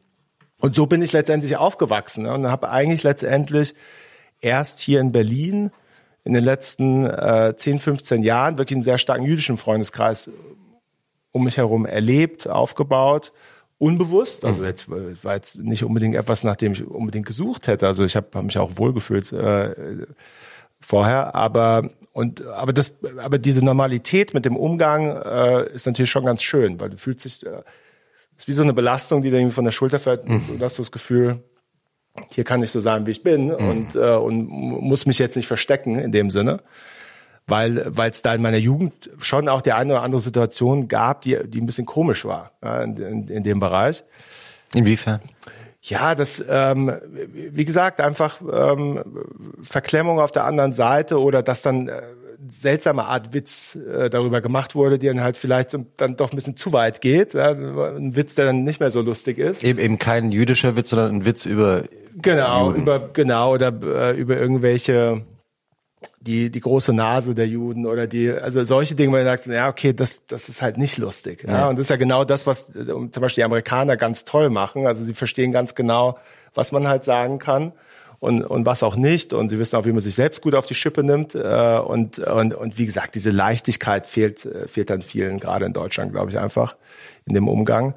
Und 0.61 0.75
so 0.75 0.87
bin 0.87 1.03
ich 1.03 1.13
letztendlich 1.13 1.57
aufgewachsen 1.57 2.23
ne? 2.23 2.33
und 2.33 2.47
habe 2.47 2.71
eigentlich 2.71 3.03
letztendlich 3.03 3.75
erst 4.45 4.81
hier 4.81 5.01
in 5.01 5.13
Berlin 5.13 5.71
in 6.25 6.33
den 6.33 6.45
letzten 6.45 7.07
äh, 7.07 7.55
10, 7.57 7.79
15 7.79 8.23
Jahren 8.23 8.59
wirklich 8.59 8.77
einen 8.77 8.83
sehr 8.83 8.99
starken 8.99 9.25
jüdischen 9.25 9.57
Freundeskreis 9.57 10.31
um 11.33 11.45
mich 11.45 11.57
herum 11.57 11.85
erlebt, 11.85 12.49
aufgebaut, 12.49 13.33
unbewusst. 13.79 14.45
Also 14.45 14.61
mhm. 14.61 14.67
jetzt 14.67 14.89
war 14.89 15.35
jetzt 15.35 15.59
nicht 15.59 15.85
unbedingt 15.85 16.15
etwas, 16.15 16.45
nach 16.45 16.57
dem 16.57 16.73
ich 16.73 16.87
unbedingt 16.87 17.27
gesucht 17.27 17.67
hätte. 17.67 17.87
Also 17.87 18.05
ich 18.05 18.17
habe 18.17 18.29
hab 18.35 18.45
mich 18.45 18.57
auch 18.59 18.73
wohlgefühlt 18.77 19.33
äh, 19.33 20.07
vorher, 20.81 21.35
aber 21.35 21.91
und 22.13 22.47
aber 22.47 22.73
das, 22.73 22.99
aber 23.19 23.39
diese 23.39 23.65
Normalität 23.65 24.33
mit 24.33 24.45
dem 24.45 24.57
Umgang 24.57 25.17
äh, 25.17 25.69
ist 25.75 25.87
natürlich 25.87 26.11
schon 26.11 26.25
ganz 26.25 26.43
schön, 26.43 26.79
weil 26.81 26.91
du 26.91 26.97
fühlst 26.97 27.25
dich, 27.25 27.45
äh, 27.45 27.63
ist 28.37 28.49
wie 28.49 28.53
so 28.53 28.63
eine 28.63 28.73
Belastung, 28.73 29.23
die 29.23 29.31
dir 29.31 29.51
von 29.51 29.65
der 29.65 29.73
Schulter 29.73 29.99
fällt. 29.99 30.29
Mhm. 30.29 30.59
Du 30.59 30.65
hast 30.65 30.79
das 30.79 30.93
Gefühl, 30.93 31.43
hier 32.31 32.45
kann 32.45 32.63
ich 32.63 32.71
so 32.71 32.81
sein, 32.81 33.07
wie 33.07 33.11
ich 33.11 33.23
bin 33.23 33.47
mhm. 33.47 33.69
und, 33.69 33.97
äh, 33.97 34.15
und 34.15 34.49
muss 34.49 35.07
mich 35.07 35.19
jetzt 35.19 35.37
nicht 35.37 35.47
verstecken 35.47 35.99
in 35.99 36.13
dem 36.13 36.31
Sinne. 36.31 36.61
Weil 37.47 37.85
weil 37.89 38.11
es 38.11 38.23
da 38.23 38.35
in 38.35 38.41
meiner 38.41 38.57
Jugend 38.57 39.11
schon 39.19 39.51
auch 39.51 39.61
die 39.61 39.73
eine 39.73 39.93
oder 39.93 40.03
andere 40.03 40.21
Situation 40.23 40.89
gab, 40.89 41.21
die, 41.23 41.39
die 41.45 41.61
ein 41.61 41.67
bisschen 41.67 41.85
komisch 41.85 42.25
war 42.25 42.53
ja, 42.63 42.83
in, 42.83 42.97
in, 42.97 43.29
in 43.29 43.43
dem 43.43 43.61
Bereich. 43.61 44.03
Inwiefern? 44.75 45.21
Ja, 45.83 46.15
das, 46.15 46.43
ähm, 46.49 46.91
wie 47.33 47.67
gesagt, 47.67 48.01
einfach 48.01 48.41
ähm, 48.41 49.03
Verklemmung 49.63 50.21
auf 50.21 50.33
der 50.33 50.45
anderen 50.45 50.73
Seite 50.73 51.21
oder 51.21 51.43
dass 51.43 51.61
dann 51.61 51.89
äh, 51.89 52.01
seltsame 52.49 53.05
Art 53.05 53.35
Witz 53.35 53.77
äh, 53.77 54.09
darüber 54.09 54.41
gemacht 54.41 54.75
wurde, 54.75 54.99
die 54.99 55.09
dann 55.09 55.21
halt 55.21 55.37
vielleicht 55.37 55.77
dann 55.99 56.17
doch 56.17 56.33
ein 56.33 56.37
bisschen 56.37 56.57
zu 56.57 56.73
weit 56.73 57.03
geht. 57.03 57.35
Ja? 57.35 57.51
Ein 57.51 58.17
Witz, 58.17 58.35
der 58.35 58.47
dann 58.47 58.65
nicht 58.65 58.81
mehr 58.81 58.91
so 58.91 59.03
lustig 59.03 59.39
ist. 59.39 59.63
Eben, 59.63 59.79
eben 59.79 59.99
kein 59.99 60.33
jüdischer 60.33 60.77
Witz, 60.77 60.89
sondern 60.89 61.17
ein 61.17 61.25
Witz 61.27 61.45
über 61.45 61.85
Genau, 62.23 62.69
Juden. 62.69 62.83
über 62.83 63.11
genau 63.13 63.55
oder 63.55 63.73
äh, 63.83 64.17
über 64.17 64.37
irgendwelche 64.37 65.23
die 66.21 66.51
die 66.51 66.61
große 66.61 66.93
Nase 66.93 67.35
der 67.35 67.49
Juden 67.49 67.87
oder 67.87 68.07
die 68.07 68.31
also 68.31 68.65
solche 68.65 68.95
Dinge, 68.95 69.13
wo 69.13 69.17
du 69.17 69.25
sagst, 69.25 69.47
ja 69.47 69.69
okay, 69.69 69.93
das 69.93 70.21
das 70.27 70.49
ist 70.49 70.63
halt 70.63 70.79
nicht 70.79 70.99
lustig. 70.99 71.45
Ja. 71.45 71.53
ja. 71.53 71.69
Und 71.69 71.79
das 71.79 71.87
ist 71.87 71.91
ja 71.91 71.97
genau 71.97 72.25
das, 72.25 72.47
was 72.47 72.71
äh, 72.75 72.85
zum 72.87 73.11
Beispiel 73.11 73.43
die 73.43 73.45
Amerikaner 73.45 73.97
ganz 73.97 74.25
toll 74.25 74.51
machen. 74.51 74.87
Also 74.87 75.05
sie 75.05 75.15
verstehen 75.15 75.53
ganz 75.53 75.75
genau, 75.75 76.19
was 76.55 76.73
man 76.73 76.89
halt 76.89 77.05
sagen 77.05 77.39
kann 77.39 77.73
und, 78.25 78.43
und 78.43 78.65
was 78.65 78.83
auch 78.83 78.97
nicht. 78.97 79.35
Und 79.35 79.51
sie 79.51 79.59
wissen 79.59 79.77
auch, 79.77 79.85
wie 79.85 79.93
man 79.93 80.01
sich 80.01 80.15
selbst 80.15 80.41
gut 80.41 80.55
auf 80.55 80.65
die 80.65 80.75
Schippe 80.75 81.05
nimmt. 81.05 81.35
Äh, 81.35 81.79
und, 81.79 82.19
und, 82.19 82.55
und 82.55 82.79
wie 82.79 82.87
gesagt, 82.87 83.15
diese 83.15 83.31
Leichtigkeit 83.31 84.07
fehlt, 84.07 84.47
äh, 84.47 84.67
fehlt 84.67 84.89
dann 84.89 85.03
vielen, 85.03 85.39
gerade 85.39 85.67
in 85.67 85.75
Deutschland, 85.75 86.13
glaube 86.13 86.31
ich, 86.31 86.39
einfach 86.39 86.77
in 87.27 87.35
dem 87.35 87.49
Umgang. 87.49 87.95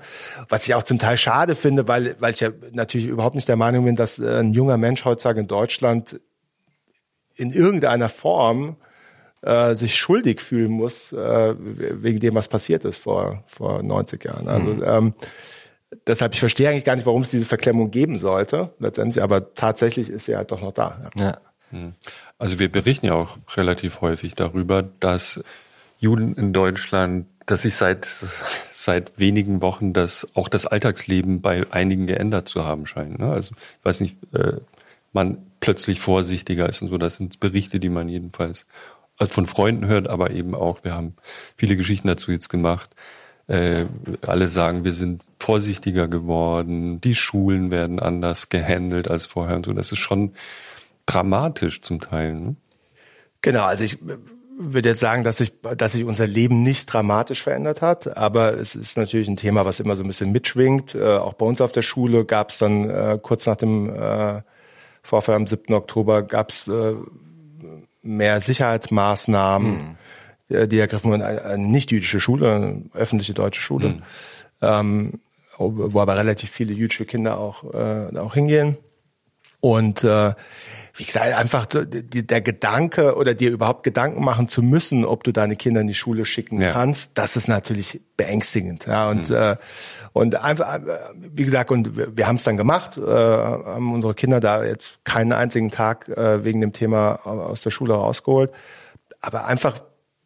Was 0.50 0.68
ich 0.68 0.76
auch 0.76 0.84
zum 0.84 1.00
Teil 1.00 1.18
schade 1.18 1.56
finde, 1.56 1.88
weil, 1.88 2.18
weil 2.20 2.34
ich 2.34 2.42
ja 2.42 2.50
natürlich 2.74 3.08
überhaupt 3.08 3.36
nicht 3.36 3.48
der 3.48 3.56
Meinung 3.56 3.86
bin, 3.86 3.96
dass 3.96 4.20
äh, 4.20 4.40
ein 4.40 4.52
junger 4.52 4.78
Mensch 4.78 5.06
heutzutage 5.06 5.40
in 5.40 5.48
Deutschland 5.48 6.20
in 7.36 7.52
irgendeiner 7.52 8.10
Form 8.10 8.76
äh, 9.44 9.76
sich 9.76 9.96
schuldig 9.96 10.42
fühlen 10.42 10.72
muss 10.72 11.14
äh, 11.14 11.56
wegen 11.58 12.20
dem, 12.20 12.36
was 12.36 12.48
passiert 12.48 12.84
ist 12.84 12.98
vor 12.98 13.44
vor 13.48 13.82
90 13.82 14.26
Jahren. 14.26 14.48
Also 14.48 14.74
mhm. 14.74 14.84
ähm, 14.86 15.14
deshalb, 16.06 16.34
ich 16.34 16.40
verstehe 16.40 16.70
eigentlich 16.70 16.84
gar 16.84 16.96
nicht, 16.96 17.06
warum 17.06 17.22
es 17.22 17.30
diese 17.30 17.46
Verklemmung 17.46 17.92
geben 17.92 18.18
sollte, 18.18 18.74
letztendlich, 18.80 19.22
aber 19.22 19.54
tatsächlich 19.54 20.10
ist 20.10 20.26
sie 20.26 20.36
halt 20.36 20.52
doch 20.52 20.62
noch 20.62 20.74
da. 20.74 21.10
Ja. 21.18 21.26
ja. 21.26 21.38
Hm. 21.72 21.94
Also 22.38 22.60
wir 22.60 22.72
berichten 22.72 23.08
ja 23.08 23.14
auch 23.14 23.38
relativ 23.56 24.02
häufig 24.02 24.36
darüber, 24.36 24.84
dass 24.84 25.44
Juden 26.00 26.36
in 26.36 26.54
Deutschland, 26.54 27.26
dass 27.46 27.64
sich 27.64 27.76
seit, 27.76 28.08
seit 28.72 29.18
wenigen 29.20 29.62
Wochen 29.62 29.94
das, 29.94 30.28
auch 30.34 30.50
das 30.50 30.66
Alltagsleben 30.66 31.42
bei 31.42 31.66
einigen 31.72 32.08
geändert 32.08 32.48
zu 32.48 32.66
haben 32.66 32.86
scheint. 32.86 33.20
Ne? 33.20 33.32
Also, 33.32 33.56
ich 33.56 33.86
weiß 33.86 34.02
nicht, 34.02 34.18
äh, 34.34 34.54
man 35.14 35.38
plötzlich 35.60 36.00
vorsichtiger 36.00 36.70
ist 36.70 36.82
und 36.82 36.90
so. 36.90 36.98
Das 36.98 37.16
sind 37.16 37.40
Berichte, 37.40 37.80
die 37.80 37.90
man 37.90 38.10
jedenfalls 38.10 38.66
von 39.20 39.48
Freunden 39.48 39.88
hört, 39.88 40.08
aber 40.08 40.32
eben 40.32 40.54
auch, 40.54 40.84
wir 40.84 40.94
haben 40.94 41.16
viele 41.56 41.76
Geschichten 41.76 42.08
dazu 42.08 42.32
jetzt 42.32 42.50
gemacht, 42.50 42.96
äh, 43.48 43.86
alle 44.22 44.48
sagen, 44.48 44.84
wir 44.84 44.94
sind 44.94 45.24
vorsichtiger 45.40 46.08
geworden, 46.08 47.00
die 47.02 47.16
Schulen 47.16 47.72
werden 47.72 48.00
anders 48.00 48.50
gehandelt 48.50 49.10
als 49.10 49.26
vorher 49.26 49.56
und 49.56 49.66
so. 49.66 49.74
Das 49.74 49.92
ist 49.92 50.00
schon 50.00 50.34
dramatisch 51.06 51.82
zum 51.82 52.00
Teil. 52.00 52.34
Ne? 52.34 52.56
Genau, 53.42 53.64
also 53.64 53.84
ich 53.84 54.00
würde 54.60 54.90
jetzt 54.90 55.00
sagen, 55.00 55.24
dass 55.24 55.38
sich, 55.38 55.54
dass 55.78 55.94
sich 55.94 56.04
unser 56.04 56.26
Leben 56.26 56.64
nicht 56.64 56.92
dramatisch 56.92 57.44
verändert 57.44 57.82
hat, 57.82 58.18
aber 58.18 58.58
es 58.58 58.76
ist 58.76 58.98
natürlich 58.98 59.28
ein 59.28 59.38
Thema, 59.38 59.66
was 59.66 59.80
immer 59.80 59.96
so 59.96 60.04
ein 60.04 60.08
bisschen 60.08 60.32
mitschwingt. 60.32 60.96
Äh, 60.96 61.18
auch 61.18 61.34
bei 61.34 61.46
uns 61.46 61.62
auf 61.62 61.72
der 61.72 61.84
Schule 61.84 62.26
gab 62.26 62.50
es 62.50 62.58
dann 62.58 62.90
äh, 62.90 63.20
kurz 63.22 63.46
nach 63.46 63.58
dem 63.58 63.94
äh, 63.94 64.42
Vorfall 65.04 65.36
am 65.36 65.48
7. 65.48 65.74
Oktober 65.74 66.24
gab 66.24 66.50
es 66.50 66.68
äh, 66.68 66.96
mehr 68.02 68.42
Sicherheitsmaßnahmen. 68.42 69.72
Mhm 69.72 69.98
die 70.50 70.80
ergriffen 70.80 71.12
wurden, 71.12 71.24
eine, 71.24 71.44
eine 71.44 71.68
nicht-jüdische 71.68 72.20
Schule, 72.20 72.56
eine 72.56 72.84
öffentliche 72.94 73.34
deutsche 73.34 73.62
Schule, 73.62 73.90
mhm. 73.90 74.04
ähm, 74.62 75.14
wo 75.60 76.00
aber 76.00 76.18
relativ 76.18 76.52
viele 76.52 76.74
jüdische 76.74 77.06
Kinder 77.06 77.40
auch, 77.40 77.74
äh, 77.74 78.18
auch 78.18 78.34
hingehen. 78.34 78.78
Und 79.60 80.04
äh, 80.04 80.34
wie 80.96 81.04
gesagt, 81.04 81.34
einfach 81.34 81.66
der 81.68 82.42
Gedanke 82.42 83.16
oder 83.16 83.34
dir 83.34 83.52
überhaupt 83.52 83.84
Gedanken 83.84 84.24
machen 84.24 84.48
zu 84.48 84.64
müssen, 84.64 85.06
ob 85.06 85.24
du 85.24 85.32
deine 85.32 85.56
Kinder 85.56 85.82
in 85.82 85.88
die 85.88 85.94
Schule 85.94 86.26
schicken 86.26 86.62
ja. 86.62 86.72
kannst, 86.72 87.12
das 87.16 87.36
ist 87.38 87.48
natürlich 87.48 88.02
beängstigend. 88.18 88.86
Ja, 88.86 89.10
und, 89.10 89.30
mhm. 89.30 89.36
äh, 89.36 89.56
und 90.14 90.36
einfach, 90.36 90.80
wie 91.16 91.44
gesagt, 91.44 91.72
und 91.72 91.98
wir, 91.98 92.16
wir 92.18 92.28
haben 92.28 92.38
es 92.38 92.44
dann 92.44 92.58
gemacht, 92.58 92.98
äh, 92.98 93.02
haben 93.02 93.94
unsere 93.94 94.16
Kinder 94.16 94.40
da 94.40 94.64
jetzt 94.64 95.04
keinen 95.06 95.34
einzigen 95.34 95.70
Tag 95.70 96.08
äh, 96.10 96.44
wegen 96.44 96.62
dem 96.62 96.74
Thema 96.74 97.26
aus 97.26 97.62
der 97.62 97.72
Schule 97.72 97.94
rausgeholt. 97.94 98.52
Aber 99.22 99.46
einfach 99.46 99.80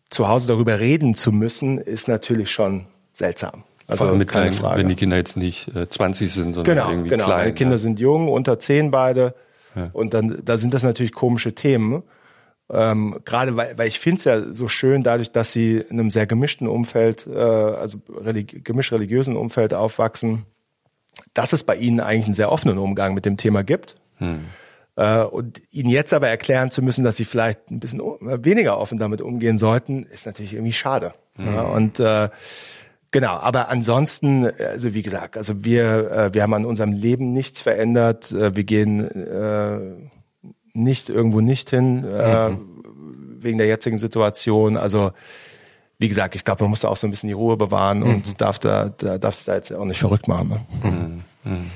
zu 0.09 0.27
Hause 0.27 0.49
darüber 0.49 0.79
reden 0.79 1.15
zu 1.15 1.31
müssen, 1.31 1.77
ist 1.77 2.07
natürlich 2.07 2.51
schon 2.51 2.87
seltsam. 3.13 3.63
Also 3.91 4.15
mit 4.15 4.29
kleinen, 4.29 4.53
Frage. 4.53 4.79
wenn 4.79 4.87
die 4.87 4.95
Kinder 4.95 5.17
jetzt 5.17 5.35
nicht 5.35 5.75
äh, 5.75 5.87
20 5.87 6.31
sind, 6.31 6.53
sondern 6.53 6.75
genau, 6.75 6.89
irgendwie 6.89 7.09
genau. 7.09 7.25
klein. 7.25 7.37
Meine 7.39 7.53
Kinder 7.53 7.75
ja. 7.75 7.79
sind 7.79 7.99
jung, 7.99 8.29
unter 8.29 8.57
10 8.57 8.89
beide. 8.89 9.35
Ja. 9.75 9.89
Und 9.93 10.13
dann, 10.13 10.39
da 10.43 10.57
sind 10.57 10.73
das 10.73 10.83
natürlich 10.83 11.13
komische 11.13 11.53
Themen. 11.53 12.03
Ähm, 12.69 13.19
Gerade 13.25 13.57
weil, 13.57 13.77
weil 13.77 13.87
ich 13.87 13.99
finde 13.99 14.17
es 14.19 14.23
ja 14.23 14.53
so 14.53 14.69
schön, 14.69 15.03
dadurch, 15.03 15.31
dass 15.31 15.51
sie 15.51 15.77
in 15.77 15.99
einem 15.99 16.09
sehr 16.09 16.25
gemischten 16.25 16.67
Umfeld, 16.67 17.27
äh, 17.27 17.37
also 17.37 17.97
religi 18.09 18.61
gemischt 18.61 18.93
religiösen 18.93 19.35
Umfeld 19.35 19.73
aufwachsen, 19.73 20.45
dass 21.33 21.51
es 21.51 21.63
bei 21.63 21.75
ihnen 21.75 21.99
eigentlich 21.99 22.25
einen 22.25 22.33
sehr 22.33 22.51
offenen 22.51 22.77
Umgang 22.77 23.13
mit 23.13 23.25
dem 23.25 23.35
Thema 23.35 23.63
gibt. 23.63 23.97
Hm. 24.19 24.45
Äh, 24.95 25.23
und 25.23 25.61
ihnen 25.71 25.89
jetzt 25.89 26.13
aber 26.13 26.29
erklären 26.29 26.71
zu 26.71 26.81
müssen, 26.81 27.03
dass 27.03 27.17
sie 27.17 27.25
vielleicht 27.25 27.69
ein 27.71 27.79
bisschen 27.79 27.99
weniger 27.99 28.77
offen 28.77 28.97
damit 28.97 29.21
umgehen 29.21 29.57
sollten, 29.57 30.03
ist 30.03 30.25
natürlich 30.25 30.53
irgendwie 30.53 30.73
schade. 30.73 31.13
Mhm. 31.37 31.45
Ja, 31.45 31.61
und 31.63 31.99
äh, 31.99 32.29
Genau, 33.11 33.33
aber 33.33 33.67
ansonsten, 33.67 34.45
also 34.45 34.93
wie 34.93 35.01
gesagt, 35.01 35.35
also 35.37 35.65
wir, 35.65 36.11
äh, 36.11 36.33
wir 36.33 36.43
haben 36.43 36.53
an 36.53 36.65
unserem 36.65 36.93
Leben 36.93 37.33
nichts 37.33 37.59
verändert. 37.59 38.31
Äh, 38.31 38.55
wir 38.55 38.63
gehen 38.63 39.11
äh, 39.11 39.79
nicht 40.73 41.09
irgendwo 41.09 41.41
nicht 41.41 41.69
hin 41.69 42.05
äh, 42.05 42.49
mhm. 42.49 42.59
wegen 43.39 43.57
der 43.57 43.67
jetzigen 43.67 43.99
Situation. 43.99 44.77
Also 44.77 45.11
wie 45.99 46.07
gesagt, 46.07 46.35
ich 46.35 46.45
glaube, 46.45 46.63
man 46.63 46.69
muss 46.71 46.81
da 46.81 46.87
auch 46.87 46.95
so 46.95 47.05
ein 47.05 47.11
bisschen 47.11 47.27
die 47.27 47.33
Ruhe 47.33 47.57
bewahren 47.57 47.99
mhm. 47.99 48.05
und 48.05 48.41
darf 48.41 48.59
da, 48.59 48.89
da 48.97 49.17
darfst 49.17 49.47
da 49.47 49.55
jetzt 49.55 49.73
auch 49.73 49.85
nicht 49.85 49.99
verrückt 49.99 50.29
machen. 50.29 50.49
Ne? 50.49 50.89
Mhm. 50.89 51.23
mhm. 51.43 51.71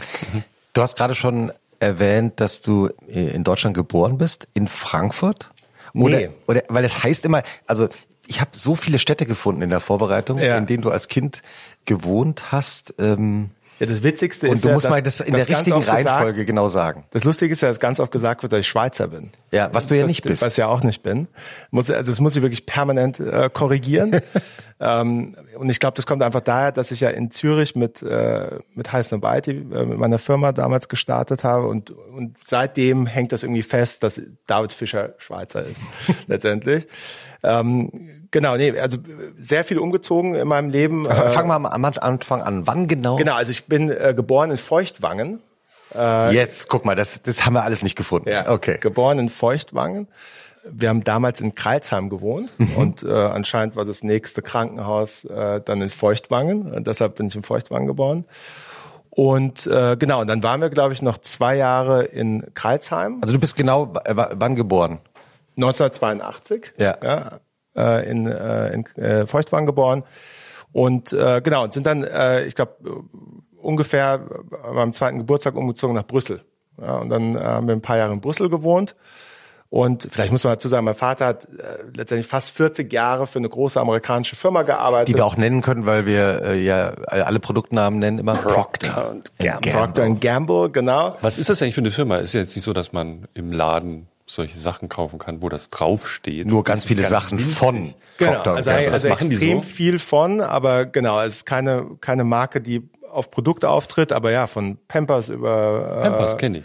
Du 0.74 0.82
hast 0.82 0.98
gerade 0.98 1.15
schon 1.15 1.51
erwähnt, 1.80 2.39
dass 2.39 2.62
du 2.62 2.89
in 3.08 3.44
Deutschland 3.44 3.75
geboren 3.75 4.18
bist, 4.18 4.48
in 4.54 4.68
Frankfurt. 4.68 5.50
Oder, 5.94 6.18
nee. 6.18 6.30
oder 6.48 6.63
weil 6.68 6.84
es 6.84 7.04
heißt 7.04 7.24
immer, 7.24 7.44
also 7.68 7.88
ich 8.27 8.41
habe 8.41 8.51
so 8.53 8.75
viele 8.75 9.00
Städte 9.00 9.25
gefunden 9.25 9.62
in 9.62 9.70
der 9.70 9.79
Vorbereitung, 9.79 10.39
ja. 10.39 10.58
in 10.58 10.65
denen 10.65 10.82
du 10.82 10.91
als 10.91 11.08
Kind 11.08 11.41
gewohnt 11.86 12.51
hast. 12.51 12.94
Ähm, 13.00 13.51
ja, 13.79 13.88
das 13.88 14.03
Witzigste 14.03 14.48
und 14.48 14.53
ist 14.53 14.63
du 14.63 14.70
ja, 14.70 14.74
musst 14.74 14.89
mal 14.89 15.01
das 15.01 15.20
in 15.20 15.34
das 15.34 15.48
der 15.48 15.58
richtigen 15.58 15.82
Reihenfolge 15.82 16.32
gesagt, 16.32 16.48
genau 16.48 16.70
sagen. 16.70 17.03
Das 17.12 17.25
Lustige 17.25 17.51
ist 17.51 17.62
ja, 17.62 17.67
dass 17.67 17.82
ganz 17.82 18.00
oft 18.00 18.12
gesagt 18.12 18.41
wird, 18.41 18.53
dass 18.53 18.62
ich 18.62 18.67
Schweizer 18.70 19.10
bin. 19.10 19.32
Ja, 19.51 19.70
was 19.74 19.88
du 19.88 19.96
ja 19.96 20.03
das, 20.03 20.10
nicht 20.10 20.24
bist. 20.24 20.41
Was 20.41 20.53
ich 20.53 20.58
ja 20.58 20.67
auch 20.67 20.82
nicht 20.82 21.03
bin. 21.03 21.27
Muss, 21.72 21.91
also 21.91 22.10
das 22.10 22.22
muss 22.22 22.38
ich 22.38 22.41
wirklich 22.41 22.65
permanent 22.65 23.20
äh, 23.20 23.50
korrigieren. 23.50 24.22
ähm, 24.79 25.36
und 25.58 25.70
ich 25.70 25.82
glaube, 25.82 25.96
das 25.96 26.05
kommt 26.05 26.24
einfach 26.24 26.39
daher, 26.39 26.72
dass 26.72 26.91
ich 26.91 27.01
ja 27.01 27.10
in 27.10 27.32
Zürich 27.32 27.75
mit 27.75 28.01
äh, 28.01 28.60
mit 28.75 28.94
Heiß 28.94 29.12
Nobody, 29.12 29.51
äh, 29.51 29.86
mit 29.86 29.98
meiner 29.98 30.20
Firma 30.20 30.53
damals 30.53 30.88
gestartet 30.88 31.44
habe 31.44 31.67
und 31.67 31.91
und 31.91 32.38
seitdem 32.46 33.05
hängt 33.05 33.34
das 33.34 33.44
irgendwie 33.44 33.63
fest, 33.63 34.03
dass 34.03 34.22
David 34.48 34.72
Fischer 34.72 35.15
Schweizer 35.17 35.63
ist 35.63 35.82
letztendlich. 36.27 36.88
Ähm, 37.46 37.92
Genau, 38.36 38.58
nee, 38.58 38.78
also 38.78 38.98
sehr 39.40 39.64
viel 39.64 39.78
umgezogen 39.80 40.36
in 40.36 40.46
meinem 40.46 40.70
Leben. 40.70 41.06
Fangen 41.06 41.48
wir 41.48 41.56
am 41.56 41.66
Anfang 41.66 42.42
an. 42.42 42.68
Wann 42.68 42.86
genau? 42.86 43.16
Genau, 43.16 43.34
also 43.34 43.52
ich 43.52 43.64
bin 43.64 43.90
äh, 43.90 44.14
geboren 44.14 44.52
in 44.52 44.58
Feuchtwangen. 44.58 45.40
Äh, 45.96 46.36
Jetzt, 46.36 46.68
guck 46.68 46.84
mal, 46.84 46.96
das, 46.96 47.22
das 47.22 47.46
haben 47.46 47.54
wir 47.54 47.64
alles 47.64 47.82
nicht 47.82 47.96
gefunden. 47.96 48.28
Ja, 48.28 48.52
okay. 48.52 48.78
Geboren 48.82 49.20
in 49.20 49.30
Feuchtwangen. 49.30 50.10
Wir 50.70 50.90
haben 50.90 51.06
damals 51.06 51.40
in 51.40 51.56
Kreilsheim 51.56 52.10
gewohnt 52.10 52.54
mhm. 52.58 52.75
und 52.75 53.04
äh, 53.04 53.14
anscheinend 53.14 53.78
war 53.78 53.86
das 53.86 54.04
nächste 54.04 54.42
Krankenhaus 54.42 55.24
äh, 55.24 55.62
dann 55.64 55.82
in 55.82 55.90
Feuchtwangen. 55.90 56.74
Und 56.74 56.88
deshalb 56.88 57.16
bin 57.16 57.28
ich 57.28 57.36
in 57.36 57.44
Feuchtwangen 57.44 57.88
geboren. 57.88 58.25
Und 59.12 59.66
äh, 59.68 59.96
genau, 59.98 60.20
und 60.20 60.28
dann 60.28 60.44
waren 60.44 60.60
wir, 60.60 60.70
glaube 60.70 60.94
ich, 60.94 61.02
noch 61.02 61.20
zwei 61.20 61.56
Jahre 61.56 62.04
in 62.04 62.44
Kreilsheim. 62.54 63.20
Also 63.22 63.34
du 63.34 63.40
bist 63.40 63.56
genau 63.56 63.94
wann 64.06 64.56
geboren? 64.56 65.00
1982. 65.56 66.74
Ja. 66.78 66.98
ja 67.04 67.40
äh, 67.76 68.10
in, 68.10 68.28
äh, 68.28 68.74
in 68.74 68.86
äh, 68.96 69.28
Feuchtwagen 69.28 69.66
geboren. 69.66 70.04
Und 70.72 71.14
äh, 71.14 71.42
genau, 71.42 71.64
und 71.64 71.74
sind 71.74 71.86
dann, 71.86 72.04
äh, 72.04 72.46
ich 72.46 72.56
glaube, 72.56 72.76
ungefähr 73.62 74.20
beim 74.74 74.94
zweiten 74.94 75.20
Geburtstag 75.20 75.56
umgezogen 75.56 75.96
nach 75.96 76.06
Brüssel. 76.06 76.42
Ja, 76.82 76.98
und 76.98 77.10
dann 77.10 77.36
äh, 77.36 77.40
haben 77.40 77.68
wir 77.68 77.76
ein 77.76 77.82
paar 77.82 77.98
Jahre 77.98 78.14
in 78.14 78.22
Brüssel 78.22 78.50
gewohnt. 78.50 78.96
Und 79.70 80.08
vielleicht 80.10 80.32
muss 80.32 80.44
man 80.44 80.54
dazu 80.54 80.68
sagen, 80.68 80.86
mein 80.86 80.96
Vater 80.96 81.26
hat 81.26 81.46
äh, 81.46 81.84
letztendlich 81.96 82.28
fast 82.28 82.52
40 82.52 82.92
Jahre 82.94 83.26
für 83.28 83.40
eine 83.40 83.50
große 83.50 83.80
amerikanische 83.80 84.36
Firma 84.36 84.62
gearbeitet. 84.62 85.10
Die 85.10 85.16
wir 85.16 85.26
auch 85.26 85.38
nennen 85.38 85.62
können, 85.62 85.86
weil 85.86 86.06
wir 86.06 86.44
äh, 86.44 86.64
ja 86.64 86.92
alle 87.08 87.40
Produktnamen 87.40 88.00
nennen 88.00 88.20
immer. 88.20 88.36
Procter 88.36 89.10
und 89.10 89.32
Gamble. 89.40 89.72
Procter 89.72 90.10
Gamble, 90.16 90.70
genau. 90.70 91.18
Was 91.22 91.38
ist 91.38 91.50
das 91.50 91.62
eigentlich 91.62 91.76
für 91.76 91.82
eine 91.82 91.92
Firma? 91.92 92.18
Ist 92.18 92.34
ja 92.34 92.42
jetzt 92.42 92.56
nicht 92.56 92.64
so, 92.64 92.74
dass 92.74 92.94
man 92.94 93.28
im 93.34 93.52
Laden 93.52 94.08
solche 94.25 94.58
Sachen 94.58 94.89
kaufen 94.89 95.20
kann, 95.20 95.41
wo 95.41 95.50
das 95.50 95.70
draufsteht. 95.70 96.48
Nur 96.48 96.63
ganz 96.63 96.86
viele 96.86 97.01
ganz 97.01 97.10
Sachen 97.10 97.38
winzig. 97.38 97.55
von. 97.55 97.94
Genau, 98.17 98.32
Procter 98.34 98.53
also, 98.55 98.72
also, 98.72 98.89
also 98.91 99.08
extrem 99.10 99.58
so? 99.58 99.63
viel 99.63 100.00
von, 100.00 100.41
aber 100.41 100.86
genau, 100.86 101.22
es 101.22 101.38
ist 101.38 101.46
keine, 101.46 101.98
keine 102.01 102.24
Marke, 102.24 102.62
die 102.62 102.89
auf 103.12 103.29
Produkte 103.29 103.70
auftritt, 103.70 104.12
aber 104.12 104.32
ja, 104.32 104.48
von 104.48 104.77
Pampers 104.88 105.29
über... 105.29 105.98
Äh, 106.00 106.01
Pampers 106.01 106.34
äh, 106.34 106.38
kenne 106.38 106.58
ich. 106.60 106.63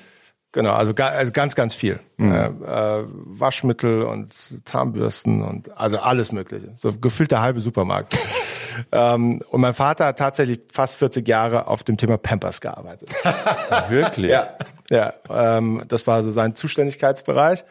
Genau, 0.53 0.73
also, 0.73 0.93
also 0.95 1.33
ganz, 1.33 1.55
ganz 1.55 1.75
viel. 1.75 2.01
Mhm. 2.17 2.33
Äh, 2.33 2.47
äh, 2.47 3.05
Waschmittel 3.07 4.03
und 4.03 4.33
Zahnbürsten 4.33 5.43
und 5.43 5.77
also 5.77 5.99
alles 5.99 6.33
Mögliche. 6.33 6.75
So 6.79 6.93
gefühlt 6.93 7.31
der 7.31 7.41
halbe 7.41 7.61
Supermarkt. 7.61 8.19
ähm, 8.93 9.43
und 9.49 9.61
mein 9.61 9.75
Vater 9.75 10.07
hat 10.07 10.19
tatsächlich 10.19 10.61
fast 10.73 10.97
40 10.97 11.27
Jahre 11.29 11.69
auf 11.69 11.85
dem 11.85 11.97
Thema 11.97 12.19
Pampers 12.19 12.61
gearbeitet. 12.61 13.11
Wirklich? 13.89 14.31
Ja. 14.31 14.49
Ja, 14.91 15.15
ähm, 15.31 15.85
das 15.87 16.09
war 16.09 16.25
so 16.25 16.33
sein 16.33 16.57
Zuständigkeitsbereich. 16.57 17.65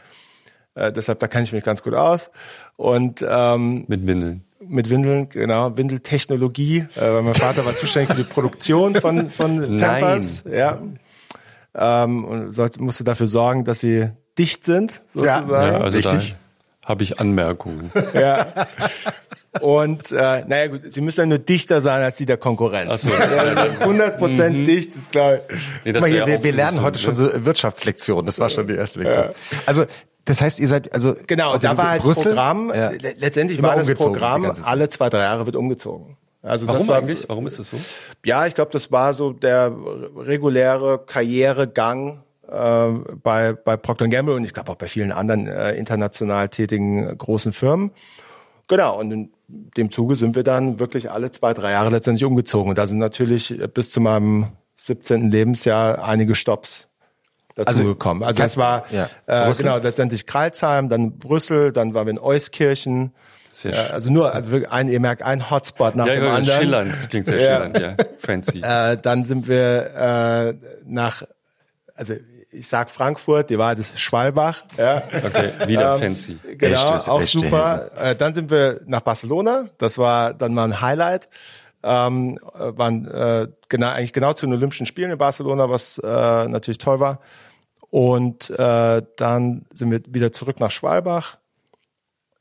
Äh, 0.76 0.94
deshalb, 0.94 1.20
da 1.20 1.28
kenne 1.28 1.44
ich 1.44 1.52
mich 1.52 1.66
ganz 1.66 1.84
gut 1.84 1.94
aus. 1.94 2.32
Und 2.78 3.26
ähm, 3.28 3.84
mit 3.90 4.08
Windeln. 4.08 4.46
Mit 4.62 4.90
Windeln, 4.90 5.28
genau, 5.28 5.76
Windeltechnologie. 5.76 6.86
Äh, 6.96 7.02
weil 7.02 7.24
mein 7.24 7.36
Vater 7.36 7.66
war 7.66 7.76
zuständig 7.76 8.12
für 8.12 8.24
die 8.24 8.30
Produktion 8.30 8.96
von, 8.96 9.30
von 9.30 9.80
Pampers. 9.80 10.46
Nein. 10.46 10.58
Ja. 10.58 10.80
Ähm, 11.80 12.26
und 12.26 12.52
sollte, 12.52 12.82
musste 12.82 13.04
dafür 13.04 13.28
sorgen, 13.28 13.64
dass 13.64 13.80
sie 13.80 14.10
dicht 14.38 14.66
sind, 14.66 15.02
sozusagen. 15.14 15.50
Ja, 15.50 15.68
ja 15.72 15.78
also 15.80 15.98
Richtig. 15.98 16.36
habe 16.86 17.04
ich 17.04 17.20
Anmerkungen. 17.20 17.92
ja. 18.14 18.48
Und 19.62 20.12
äh, 20.12 20.44
naja 20.46 20.68
gut, 20.68 20.82
sie 20.88 21.02
müssen 21.02 21.22
ja 21.22 21.26
nur 21.26 21.40
dichter 21.40 21.82
sein 21.82 22.04
als 22.04 22.18
die 22.18 22.26
der 22.26 22.38
Konkurrenz. 22.38 23.02
So. 23.02 23.12
100 23.14 24.18
Prozent 24.18 24.58
mhm. 24.58 24.66
dicht 24.66 24.96
ist 24.96 25.12
klar. 25.12 25.40
Nee, 25.84 25.92
das 25.92 26.06
hier, 26.06 26.28
wir, 26.28 26.44
wir 26.44 26.52
lernen 26.52 26.82
heute 26.82 27.00
schon 27.00 27.16
so 27.16 27.30
Wirtschaftslektionen. 27.34 28.26
Das 28.26 28.40
war 28.40 28.50
schon 28.50 28.68
die 28.68 28.76
erste 28.76 29.00
Lektion. 29.00 29.26
Ja. 29.26 29.34
Also 29.66 29.86
das 30.26 30.42
heißt, 30.42 30.60
ihr 30.60 30.68
seid 30.68 30.94
also 30.94 31.16
genau. 31.26 31.58
Da 31.58 31.76
war 31.78 31.90
halt 31.90 32.04
Brüssel, 32.04 32.34
Programm. 32.34 32.72
Ja. 32.74 32.92
Letztendlich 33.18 33.58
Immer 33.58 33.70
war 33.70 33.78
das 33.78 33.94
Programm 33.96 34.56
alle 34.64 34.90
zwei 34.90 35.10
drei 35.10 35.22
Jahre 35.22 35.46
wird 35.48 35.56
umgezogen. 35.56 36.18
Also 36.42 36.68
Warum 36.68 36.80
das 36.80 36.88
war, 36.88 36.98
eigentlich? 36.98 37.28
Warum 37.28 37.48
ist 37.48 37.60
das 37.60 37.70
so? 37.70 37.78
Ja, 38.26 38.48
ich 38.48 38.56
glaube, 38.56 38.72
das 38.72 38.92
war 38.92 39.14
so 39.14 39.34
der 39.34 39.74
reguläre 40.16 41.00
Karrieregang 41.06 42.24
äh, 42.50 42.88
bei 43.22 43.54
bei 43.54 43.76
Procter 43.78 44.08
Gamble 44.08 44.36
und 44.36 44.46
ich 44.46 44.54
glaube 44.54 44.72
auch 44.72 44.76
bei 44.76 44.88
vielen 44.88 45.12
anderen 45.12 45.48
äh, 45.48 45.74
international 45.74 46.50
tätigen 46.50 47.18
großen 47.18 47.52
Firmen. 47.52 47.92
Genau, 48.68 49.00
und 49.00 49.12
in 49.12 49.32
dem 49.48 49.92
Zuge 49.92 50.16
sind 50.16 50.36
wir 50.36 50.44
dann 50.44 50.80
wirklich 50.80 51.10
alle 51.10 51.32
zwei, 51.32 51.54
drei 51.54 51.72
Jahre 51.72 51.90
letztendlich 51.90 52.24
umgezogen. 52.24 52.70
Und 52.70 52.78
da 52.78 52.86
sind 52.86 53.00
natürlich 53.00 53.60
bis 53.74 53.90
zu 53.90 54.00
meinem 54.00 54.48
17. 54.76 55.32
Lebensjahr 55.32 56.04
einige 56.04 56.36
Stops 56.36 56.88
dazu 57.56 57.70
also, 57.70 57.84
gekommen. 57.84 58.24
Also 58.24 58.44
es 58.44 58.58
war 58.58 58.86
ja. 58.92 59.10
äh, 59.26 59.52
genau 59.54 59.78
letztendlich 59.80 60.26
Kreilsheim, 60.26 60.88
dann 60.88 61.18
Brüssel, 61.18 61.72
dann 61.72 61.94
waren 61.94 62.06
wir 62.06 62.12
in 62.12 62.20
Euskirchen. 62.20 63.12
Sehr 63.52 63.74
äh, 63.74 63.92
also 63.92 64.12
nur, 64.12 64.34
also 64.34 64.52
wirklich 64.52 64.72
ein, 64.72 64.90
ihr 64.90 65.00
merkt, 65.00 65.22
ein 65.24 65.50
Hotspot 65.50 65.96
nach 65.96 66.08
ja, 66.08 66.16
dem 66.16 66.24
anderen. 66.28 66.62
Schillernd, 66.62 66.92
das 66.92 67.10
klingt 67.10 67.26
sehr 67.26 67.40
schillernd, 67.40 67.80
ja. 67.80 67.96
Fancy. 68.20 68.62
Äh, 68.64 68.98
dann 68.98 69.24
sind 69.24 69.48
wir 69.48 69.96
äh, 69.96 70.54
nach, 70.86 71.24
also 71.96 72.16
ich 72.52 72.68
sag 72.68 72.90
Frankfurt, 72.90 73.50
die 73.50 73.58
Wahrheit 73.58 73.80
ist 73.80 74.00
Schwalbach. 74.00 74.64
Ja. 74.78 75.04
Okay, 75.26 75.52
wieder 75.68 75.94
ähm, 75.96 76.02
fancy. 76.02 76.38
Genau, 76.58 76.82
Echtes, 76.82 77.10
auch 77.10 77.22
super. 77.22 77.92
Äh, 77.96 78.16
dann 78.16 78.34
sind 78.34 78.50
wir 78.50 78.82
nach 78.86 79.02
Barcelona. 79.02 79.70
Das 79.78 79.98
war 79.98 80.34
dann 80.34 80.54
mal 80.54 80.66
ein 80.66 80.82
Highlight. 80.82 81.30
Ähm, 81.82 82.40
waren 82.54 83.08
äh, 83.08 83.48
genau, 83.70 83.90
eigentlich 83.90 84.14
genau 84.14 84.34
zu 84.34 84.46
den 84.46 84.54
Olympischen 84.54 84.86
Spielen 84.86 85.12
in 85.12 85.18
Barcelona, 85.18 85.70
was 85.70 85.98
äh, 86.00 86.08
natürlich 86.08 86.80
toll 86.80 87.00
war. 87.00 87.20
Und 87.90 88.50
äh, 88.50 89.02
dann 89.16 89.66
sind 89.72 89.92
wir 89.92 90.02
wieder 90.08 90.32
zurück 90.32 90.60
nach 90.60 90.72
Schwalbach. 90.72 91.38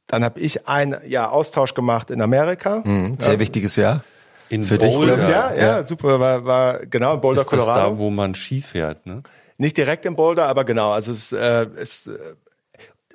Dann 0.09 0.25
habe 0.25 0.41
ich 0.41 0.67
ein 0.67 0.97
Jahr 1.07 1.33
Austausch 1.33 1.75
gemacht 1.75 2.11
in 2.11 2.21
Amerika. 2.21 2.83
Mhm, 2.85 3.17
sehr 3.21 3.35
ja. 3.35 3.39
wichges 3.39 3.77
Jahr. 3.77 4.03
In 4.49 4.65
Für 4.65 4.79
Boulder. 4.79 5.17
dich, 5.17 5.29
ja, 5.29 5.55
ja, 5.55 5.57
ja, 5.57 5.85
super, 5.85 6.19
war, 6.19 6.45
war 6.45 6.87
genau 6.87 7.15
in 7.15 7.21
Boulder, 7.21 7.43
ist 7.43 7.53
das 7.53 7.67
Colorado. 7.67 7.91
da, 7.91 7.99
wo 7.99 8.11
man 8.11 8.35
Ski 8.35 8.63
fährt, 8.63 9.07
ne? 9.07 9.23
Nicht 9.59 9.77
direkt 9.77 10.07
im 10.07 10.17
Boulder, 10.17 10.47
aber 10.47 10.65
genau. 10.65 10.91
Also 10.91 11.13
es 11.13 11.33
äh, 11.33 11.67
ist, 11.77 12.09
äh, 12.09 12.19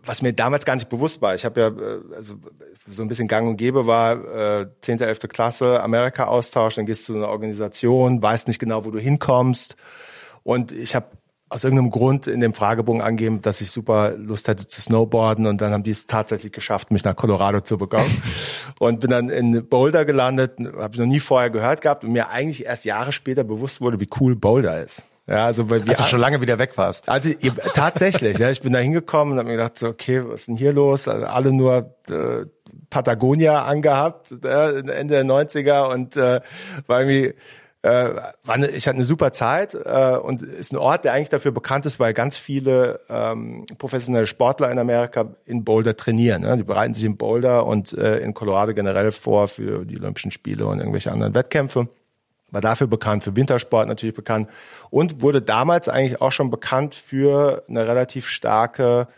was 0.06 0.22
mir 0.22 0.34
damals 0.34 0.66
gar 0.66 0.76
nicht 0.76 0.90
bewusst 0.90 1.22
war. 1.22 1.34
Ich 1.34 1.46
habe 1.46 1.60
ja 1.60 1.68
äh, 1.68 2.16
also 2.16 2.36
so 2.88 3.02
ein 3.02 3.08
bisschen 3.08 3.28
Gang 3.28 3.48
und 3.48 3.58
Gäbe 3.58 3.88
war 3.88 4.62
äh, 4.62 4.68
10., 4.82 5.00
11. 5.00 5.20
Klasse, 5.30 5.82
Amerika-Austausch, 5.82 6.76
dann 6.76 6.86
gehst 6.86 7.08
du 7.08 7.14
zu 7.14 7.18
einer 7.18 7.30
Organisation, 7.30 8.22
weißt 8.22 8.48
nicht 8.48 8.60
genau, 8.60 8.86
wo 8.86 8.92
du 8.92 9.00
hinkommst. 9.00 9.76
Und 10.44 10.72
ich 10.72 10.94
habe 10.94 11.08
aus 11.54 11.63
irgendeinem 11.63 11.92
Grund 11.92 12.26
in 12.26 12.39
dem 12.39 12.56
Fragebogen 12.56 13.02
angeben, 13.02 13.42
dass 13.42 13.62
ich 13.62 13.70
super 13.70 14.13
Lust 14.18 14.48
hätte 14.48 14.68
zu 14.68 14.82
snowboarden 14.82 15.46
und 15.46 15.62
dann 15.62 15.72
haben 15.72 15.84
die 15.84 15.92
es 15.92 16.08
tatsächlich 16.08 16.52
geschafft, 16.52 16.92
mich 16.92 17.04
nach 17.04 17.16
Colorado 17.16 17.62
zu 17.62 17.78
bekommen 17.78 18.10
und 18.80 19.02
bin 19.02 19.12
dann 19.12 19.30
in 19.30 19.68
Boulder 19.70 20.04
gelandet, 20.04 20.58
habe 20.60 20.94
ich 20.94 21.00
noch 21.00 21.06
nie 21.06 21.20
vorher 21.20 21.52
gehört 21.52 21.82
gehabt 21.82 22.04
und 22.04 22.12
mir 22.12 22.30
eigentlich 22.30 22.66
erst 22.66 22.86
Jahre 22.86 23.12
später 23.12 23.44
bewusst 23.44 23.82
wurde, 23.82 24.00
wie 24.00 24.10
cool 24.20 24.36
Boulder 24.36 24.84
ist. 24.84 25.06
Ja, 25.28 25.46
also 25.46 25.70
weil 25.70 25.86
wir 25.86 25.89
also 25.89 26.04
schon 26.04 26.20
lange 26.20 26.42
wieder 26.42 26.58
weg 26.60 26.76
warst. 26.78 27.08
Also, 27.08 27.30
tatsächlich, 27.74 28.39
ja, 28.39 28.50
ich 28.50 28.60
bin 28.60 28.74
da 28.74 28.80
hingekommen 28.80 29.34
und 29.34 29.39
habe 29.39 29.48
mir 29.48 29.56
gedacht, 29.56 29.78
so, 29.78 29.88
okay, 29.88 30.22
was 30.28 30.42
ist 30.42 30.48
denn 30.50 30.58
hier 30.58 30.74
los? 30.74 31.08
Also, 31.08 31.26
alle 31.28 31.54
nur 31.54 31.96
äh, 32.10 32.46
Patagonia 32.89 33.63
angehabt, 33.63 34.34
äh, 34.44 34.80
Ende 34.80 35.13
der 35.13 35.24
90er 35.24 35.94
und 35.94 36.18
äh, 36.18 36.42
war 36.88 37.00
irgendwie 37.00 37.36
äh, 37.84 38.13
eine, 38.48 38.69
ich 38.69 38.88
hatte 38.88 38.96
eine 38.96 39.04
super 39.04 39.34
Zeit 39.34 39.74
äh, 39.74 40.15
und 40.15 40.41
ist 40.41 40.72
ein 40.72 40.78
Ort, 40.78 41.04
der 41.04 41.12
eigentlich 41.12 41.28
dafür 41.28 41.52
bekannt 41.52 41.86
ist, 41.86 42.00
weil 42.00 42.13
ganz 42.13 42.38
viele 42.38 43.02
ähm, 43.10 43.65
professionelle 43.78 44.26
Sportler 44.26 44.72
in 44.72 44.80
Amerika 44.80 45.36
in 45.46 45.65
Boulder 45.65 45.98
trainieren. 45.98 46.43
Ne? 46.43 46.56
Die 46.56 46.63
bereiten 46.63 46.93
sich 46.93 47.04
in 47.04 47.17
Boulder 47.17 47.65
und 47.65 47.91
äh, 47.91 48.19
in 48.19 48.34
Colorado 48.34 48.74
generell 48.74 49.12
vor 49.12 49.50
für 49.50 49.84
die 49.86 49.98
Olympischen 49.98 50.32
Spiele 50.32 50.65
und 50.65 50.80
irgendwelche 50.80 51.12
anderen 51.12 51.36
Wettkämpfe. 51.36 51.89
War 52.52 52.62
dafür 52.62 52.88
bekannt, 52.88 53.26
für 53.26 53.36
Wintersport 53.36 53.89
natürlich 53.89 54.15
bekannt 54.15 54.50
und 54.89 55.22
wurde 55.22 55.41
damals 55.41 55.89
eigentlich 55.89 56.22
auch 56.22 56.32
schon 56.32 56.52
bekannt 56.52 56.96
für 56.96 57.63
eine 57.67 57.86
relativ 57.86 58.28
starke 58.28 59.10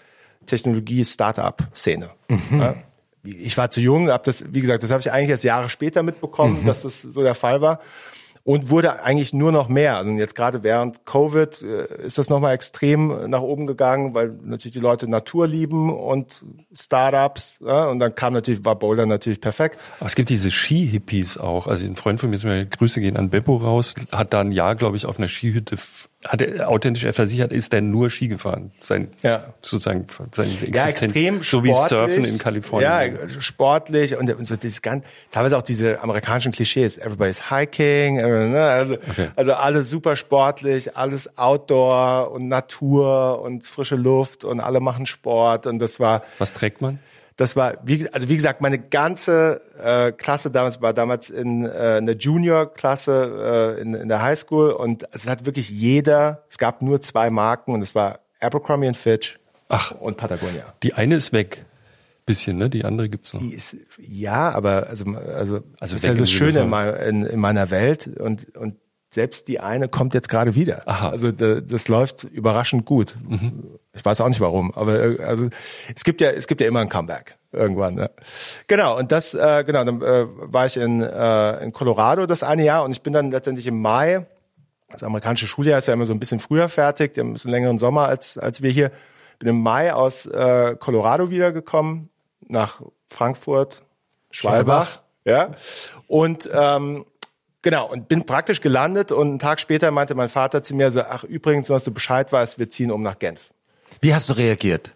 Technologie-Startup-Szene. 0.48 2.10
Mhm. 2.30 2.60
Ja? 2.60 2.76
Ich 3.24 3.58
war 3.58 3.70
zu 3.70 3.80
jung, 3.80 4.10
habe 4.10 4.24
das, 4.24 4.44
wie 4.52 4.62
gesagt, 4.62 4.82
das 4.82 4.90
habe 4.90 5.02
ich 5.02 5.12
eigentlich 5.12 5.30
erst 5.30 5.44
Jahre 5.44 5.70
später 5.70 6.02
mitbekommen, 6.02 6.62
mhm. 6.62 6.66
dass 6.66 6.82
das 6.82 7.04
so 7.04 7.22
der 7.22 7.36
Fall 7.36 7.62
war 7.62 7.80
und 8.46 8.70
wurde 8.70 9.02
eigentlich 9.02 9.34
nur 9.34 9.52
noch 9.52 9.70
mehr. 9.70 9.98
Also 9.98 10.12
jetzt 10.12 10.36
gerade 10.36 10.64
während 10.64 11.04
Covid 11.06 11.64
äh, 11.64 12.06
ist 12.06 12.20
das 12.20 12.30
nochmal 12.30 12.54
extrem 12.54 13.28
nach 13.28 13.42
oben 13.42 13.66
gegangen, 13.66 14.14
weil 14.14 14.38
natürlich 14.44 14.74
die 14.74 14.80
Leute 14.80 15.08
Natur 15.08 15.48
lieben 15.48 15.92
und 15.92 16.46
Startups. 16.72 17.60
Ja, 17.66 17.88
und 17.88 17.98
dann 17.98 18.14
kam 18.14 18.34
natürlich, 18.34 18.64
war 18.64 18.76
Boulder 18.76 19.08
natürlich 19.08 19.42
perfekt. 19.42 19.80
Aber 20.00 20.06
es 20.06 20.16
gibt 20.16 20.30
diese 20.30 20.52
Ski-Hippies 20.52 21.40
auch. 21.40 21.66
Also 21.66 21.88
ein 21.88 21.96
Freund 21.96 22.20
von 22.20 22.30
mir, 22.30 22.66
Grüße 22.66 23.02
gehen 23.02 23.18
an 23.18 23.32
Beppo 23.32 23.58
raus, 23.58 23.96
hat 24.12 24.32
da 24.32 24.42
ein 24.42 24.52
Jahr, 24.52 24.76
glaube 24.76 24.96
ich, 24.96 25.08
auf 25.08 25.18
einer 25.18 25.28
Skihütte 25.28 25.78
hat 26.28 26.42
er 26.42 26.70
authentisch 26.70 27.04
er 27.04 27.14
versichert, 27.14 27.52
ist 27.52 27.74
er 27.74 27.82
nur 27.82 28.10
Ski 28.10 28.28
gefahren. 28.28 28.72
Sein, 28.82 29.10
ja. 29.22 29.54
sozusagen, 29.62 30.08
seine 30.32 30.50
Existenz. 30.50 30.76
Ja, 30.76 30.88
extrem 30.88 31.44
So 31.44 31.64
wie 31.64 31.74
Surfen 31.74 32.26
in 32.26 32.38
Kalifornien. 32.38 33.16
Ja, 33.16 33.42
sportlich 33.42 34.18
und, 34.18 34.34
und 34.34 34.46
so 34.46 34.56
dieses 34.56 34.82
ganz, 34.82 35.06
teilweise 35.32 35.58
auch 35.58 35.62
diese 35.62 36.02
amerikanischen 36.02 36.52
Klischees. 36.52 36.98
Everybody's 36.98 37.50
hiking, 37.50 38.18
äh, 38.18 38.50
ne? 38.50 38.62
also, 38.62 38.96
okay. 38.96 39.30
also 39.36 39.54
alles 39.54 39.90
super 39.90 40.16
sportlich, 40.16 40.98
alles 40.98 41.38
Outdoor 41.38 42.32
und 42.32 42.48
Natur 42.48 43.42
und 43.42 43.66
frische 43.66 43.96
Luft 43.96 44.44
und 44.44 44.60
alle 44.60 44.80
machen 44.80 45.06
Sport 45.06 45.68
und 45.68 45.80
das 45.80 46.00
war. 46.00 46.24
Was 46.40 46.54
trägt 46.54 46.82
man? 46.82 47.00
Das 47.38 47.58
war, 47.58 47.78
wie, 47.84 48.08
also 48.12 48.30
wie 48.30 48.36
gesagt, 48.36 48.62
meine 48.62 48.80
ganze 48.80 49.62
äh, 49.78 50.14
Klasse 50.14 50.52
damals 50.52 50.82
war 50.82 50.94
damals 50.94 51.30
in 51.30 51.66
äh, 51.66 51.98
in 51.98 52.06
der 52.06 52.16
Junior-Klasse 52.16 53.76
äh, 53.78 53.82
in, 53.82 53.94
in 53.94 54.08
der 54.08 54.22
Highschool 54.22 54.72
und 54.72 55.06
es 55.12 55.28
hat 55.28 55.46
wirklich 55.46 55.70
jeder, 55.70 56.44
es 56.50 56.58
gab 56.58 56.82
nur 56.82 57.02
zwei 57.02 57.30
Marken 57.30 57.74
und 57.74 57.82
es 57.82 57.94
war 57.94 58.20
Abercrombie 58.40 58.94
Fitch 58.94 59.38
Ach, 59.68 59.92
und 59.92 60.16
Patagonia. 60.18 60.74
Die 60.84 60.94
eine 60.94 61.16
ist 61.16 61.34
weg. 61.34 61.66
Bisschen, 62.26 62.58
ne? 62.58 62.70
Die 62.72 62.86
andere 62.86 63.08
gibt's 63.10 63.34
noch. 63.34 63.42
Die 63.42 63.54
ist, 63.54 63.76
ja, 64.00 64.50
aber 64.52 64.88
also, 64.88 65.06
also, 65.12 65.62
also 65.80 65.96
ist 65.96 66.06
ja 66.06 66.14
das 66.14 66.32
Schöne 66.32 66.62
in, 66.62 67.22
in, 67.22 67.26
in 67.26 67.40
meiner 67.40 67.70
Welt 67.70 68.08
und, 68.08 68.56
und 68.56 68.78
selbst 69.12 69.48
die 69.48 69.60
eine 69.60 69.88
kommt 69.90 70.14
jetzt 70.14 70.30
gerade 70.30 70.56
wieder. 70.56 70.88
Aha. 70.88 71.10
Also 71.10 71.32
da, 71.32 71.62
das 71.62 71.88
läuft 71.88 72.24
überraschend 72.24 72.86
gut. 72.86 73.16
Mhm. 73.28 73.80
Ich 73.96 74.04
weiß 74.04 74.22
auch 74.22 74.28
nicht 74.28 74.42
warum, 74.42 74.74
aber 74.74 75.02
äh, 75.02 75.24
also 75.24 75.50
es 75.96 76.04
gibt 76.04 76.22
ja 76.22 76.30
es 76.32 76.48
gibt 76.48 76.62
ja 76.62 76.68
immer 76.68 76.82
ein 76.82 76.90
Comeback 76.90 77.38
irgendwann. 77.52 77.96
Ne? 77.96 78.12
Genau 78.68 78.98
und 78.98 79.12
das 79.12 79.34
äh, 79.34 79.64
genau 79.66 79.84
dann 79.86 80.02
äh, 80.02 80.26
war 80.28 80.66
ich 80.66 80.78
in 80.78 81.02
äh, 81.02 81.64
in 81.64 81.72
Colorado 81.72 82.26
das 82.26 82.44
eine 82.44 82.64
Jahr 82.64 82.84
und 82.84 82.92
ich 82.92 83.02
bin 83.02 83.14
dann 83.14 83.32
letztendlich 83.32 83.68
im 83.68 83.82
Mai. 83.82 84.26
Das 84.90 85.04
amerikanische 85.04 85.48
Schuljahr 85.48 85.80
ist 85.80 85.88
ja 85.88 85.94
immer 85.94 86.06
so 86.06 86.14
ein 86.14 86.20
bisschen 86.20 86.40
früher 86.40 86.70
fertig, 86.70 87.14
die 87.14 87.22
haben 87.22 87.30
ein 87.30 87.34
bisschen 87.34 87.52
längeren 87.52 87.78
Sommer 87.78 88.08
als 88.08 88.38
als 88.38 88.62
wir 88.62 88.72
hier. 88.72 88.92
Bin 89.40 89.50
im 89.50 89.62
Mai 89.62 89.94
aus 89.94 90.26
äh, 90.26 90.76
Colorado 90.80 91.30
wiedergekommen 91.30 92.10
nach 92.48 92.82
Frankfurt, 93.10 93.84
Schwalbach, 94.32 95.02
ja 95.26 95.52
und 96.08 96.50
ähm, 96.54 97.06
Genau, 97.66 97.90
und 97.90 98.08
bin 98.08 98.28
praktisch 98.28 98.62
gelandet 98.62 99.12
und 99.12 99.28
einen 99.28 99.40
Tag 99.40 99.60
später 99.60 99.90
meinte 99.90 100.14
mein 100.14 100.30
Vater 100.30 100.62
zu 100.62 100.76
mir 100.76 100.92
so, 100.92 101.02
ach 101.02 101.24
übrigens, 101.24 101.66
dass 101.66 101.84
du 101.84 101.92
Bescheid 101.92 102.32
weißt, 102.32 102.60
wir 102.60 102.70
ziehen 102.70 102.92
um 102.92 103.02
nach 103.02 103.18
Genf. 103.18 103.50
Wie 104.02 104.14
hast 104.14 104.30
du 104.30 104.34
reagiert? 104.34 104.94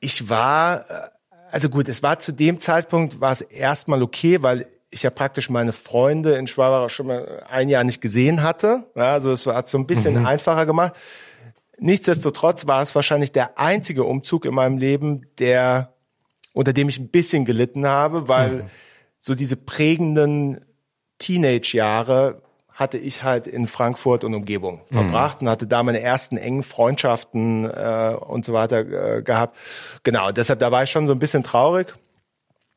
Ich 0.00 0.28
war, 0.28 0.80
äh, 0.90 1.08
also 1.50 1.68
gut, 1.68 1.88
es 1.88 2.02
war 2.02 2.18
zu 2.18 2.32
dem 2.32 2.60
Zeitpunkt, 2.60 3.20
war 3.20 3.32
es 3.32 3.40
erstmal 3.40 4.02
okay, 4.02 4.42
weil 4.42 4.66
ich 4.90 5.02
ja 5.02 5.10
praktisch 5.10 5.50
meine 5.50 5.72
Freunde 5.72 6.36
in 6.36 6.46
Schwabach 6.46 6.90
schon 6.90 7.08
mal 7.08 7.44
ein 7.48 7.68
Jahr 7.68 7.84
nicht 7.84 8.00
gesehen 8.00 8.42
hatte. 8.42 8.84
Ja, 8.94 9.12
also 9.12 9.32
es 9.32 9.46
hat 9.46 9.68
so 9.68 9.78
ein 9.78 9.86
bisschen 9.86 10.20
mhm. 10.20 10.26
einfacher 10.26 10.66
gemacht. 10.66 10.94
Nichtsdestotrotz 11.78 12.66
war 12.66 12.82
es 12.82 12.94
wahrscheinlich 12.94 13.32
der 13.32 13.58
einzige 13.58 14.04
Umzug 14.04 14.46
in 14.46 14.54
meinem 14.54 14.78
Leben, 14.78 15.26
der, 15.38 15.92
unter 16.52 16.72
dem 16.72 16.88
ich 16.88 16.98
ein 16.98 17.08
bisschen 17.08 17.44
gelitten 17.44 17.86
habe, 17.86 18.28
weil 18.28 18.50
mhm. 18.50 18.70
so 19.18 19.34
diese 19.34 19.56
prägenden 19.56 20.64
Teenage-Jahre 21.18 22.42
hatte 22.76 22.98
ich 22.98 23.22
halt 23.22 23.46
in 23.46 23.66
Frankfurt 23.66 24.22
und 24.22 24.34
Umgebung 24.34 24.82
mhm. 24.90 24.94
verbracht 24.94 25.40
und 25.40 25.48
hatte 25.48 25.66
da 25.66 25.82
meine 25.82 26.00
ersten 26.00 26.36
engen 26.36 26.62
Freundschaften 26.62 27.64
äh, 27.64 28.14
und 28.20 28.44
so 28.44 28.52
weiter 28.52 29.16
äh, 29.16 29.22
gehabt. 29.22 29.56
Genau, 30.02 30.30
deshalb 30.30 30.60
da 30.60 30.70
war 30.70 30.82
ich 30.82 30.90
schon 30.90 31.06
so 31.06 31.14
ein 31.14 31.18
bisschen 31.18 31.42
traurig, 31.42 31.94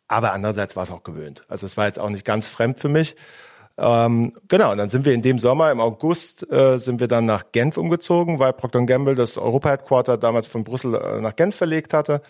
aber 0.08 0.32
andererseits 0.32 0.78
war 0.78 0.84
es 0.84 0.92
auch 0.92 1.04
gewöhnt. 1.04 1.44
Also 1.50 1.66
es 1.66 1.76
war 1.76 1.86
jetzt 1.86 2.00
auch 2.00 2.10
nicht 2.10 2.24
ganz 2.24 2.48
fremd 2.48 2.80
für 2.80 2.88
mich. 2.88 3.18
Ähm, 3.78 4.34
genau, 4.48 4.72
und 4.72 4.78
dann 4.78 4.90
sind 4.90 5.04
wir 5.04 5.14
in 5.14 5.22
dem 5.22 5.38
Sommer, 5.38 5.70
im 5.72 5.82
August, 5.82 6.50
äh, 6.50 6.78
sind 6.78 7.02
wir 7.02 7.08
dann 7.08 7.26
nach 7.26 7.52
Genf 7.52 7.78
umgezogen, 7.78 8.40
weil 8.40 8.54
Procter 8.54 8.86
Gamble 8.86 9.16
das 9.16 9.38
Europa-Headquarter 9.38 10.18
damals 10.18 10.48
von 10.48 10.64
Brüssel 10.64 10.96
äh, 10.96 11.20
nach 11.22 11.36
Genf 11.36 11.56
verlegt 11.56 11.94
hatte. 11.94 12.22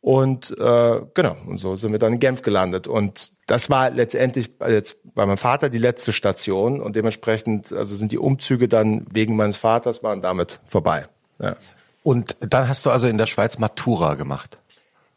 Und 0.00 0.56
äh, 0.56 1.00
genau, 1.14 1.36
und 1.46 1.58
so 1.58 1.74
sind 1.76 1.90
wir 1.92 1.98
dann 1.98 2.14
in 2.14 2.20
Genf 2.20 2.42
gelandet. 2.42 2.86
Und 2.86 3.32
das 3.46 3.70
war 3.70 3.90
letztendlich 3.90 4.50
jetzt 4.68 4.98
bei 5.14 5.26
meinem 5.26 5.36
Vater 5.36 5.68
die 5.68 5.78
letzte 5.78 6.12
Station 6.12 6.80
und 6.80 6.94
dementsprechend, 6.94 7.72
also 7.72 7.96
sind 7.96 8.12
die 8.12 8.18
Umzüge 8.18 8.68
dann 8.68 9.06
wegen 9.10 9.34
meines 9.34 9.56
Vaters 9.56 10.02
waren 10.02 10.22
damit 10.22 10.60
vorbei. 10.66 11.06
Ja. 11.40 11.56
Und 12.02 12.36
dann 12.38 12.68
hast 12.68 12.86
du 12.86 12.90
also 12.90 13.08
in 13.08 13.18
der 13.18 13.26
Schweiz 13.26 13.58
Matura 13.58 14.14
gemacht. 14.14 14.58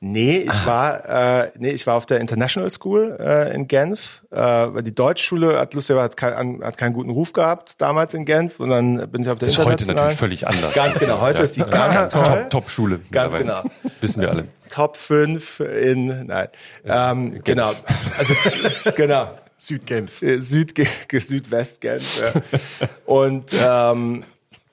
Nee, 0.02 0.38
ich 0.38 0.60
ah. 0.62 0.66
war 0.66 1.44
äh, 1.44 1.52
nee, 1.58 1.72
ich 1.72 1.86
war 1.86 1.96
auf 1.96 2.06
der 2.06 2.22
International 2.22 2.70
School 2.70 3.18
äh, 3.20 3.54
in 3.54 3.68
Genf. 3.68 4.24
Äh, 4.32 4.38
weil 4.38 4.84
die 4.84 4.96
Deutschschule 4.96 5.60
hat 5.60 5.74
lustigerweise 5.74 6.06
hat, 6.06 6.18
kein, 6.18 6.64
hat 6.64 6.78
keinen 6.78 6.94
guten 6.94 7.10
Ruf 7.10 7.34
gehabt 7.34 7.82
damals 7.82 8.14
in 8.14 8.24
Genf 8.24 8.62
und 8.62 8.70
dann 8.70 9.12
bin 9.12 9.24
ich 9.24 9.30
auf 9.30 9.40
der 9.40 9.48
das 9.48 9.58
ist 9.58 9.66
heute 9.66 9.86
natürlich 9.86 10.18
völlig 10.18 10.48
anders. 10.48 10.74
Ganz 10.74 11.00
genau, 11.00 11.20
heute 11.20 11.40
ja. 11.40 11.44
ist 11.44 11.58
die 11.58 11.64
ganz 11.64 12.14
toll. 12.14 12.48
Top-Schule. 12.50 13.02
Ganz 13.12 13.34
genau. 13.34 13.64
Wissen 14.00 14.22
wir 14.22 14.30
alle. 14.30 14.48
Top 14.70 14.96
5 14.96 15.60
in 15.60 16.28
nein. 16.28 16.48
Ähm, 16.86 17.44
genau. 17.44 17.74
Also 18.18 18.34
genau. 18.96 19.32
Südgenf. 19.58 20.22
Äh, 20.22 20.40
Süd 20.40 20.74
Südwestgenf. 21.12 22.22
Ja. 22.22 22.88
Und 23.06 23.52
ähm, 23.54 24.24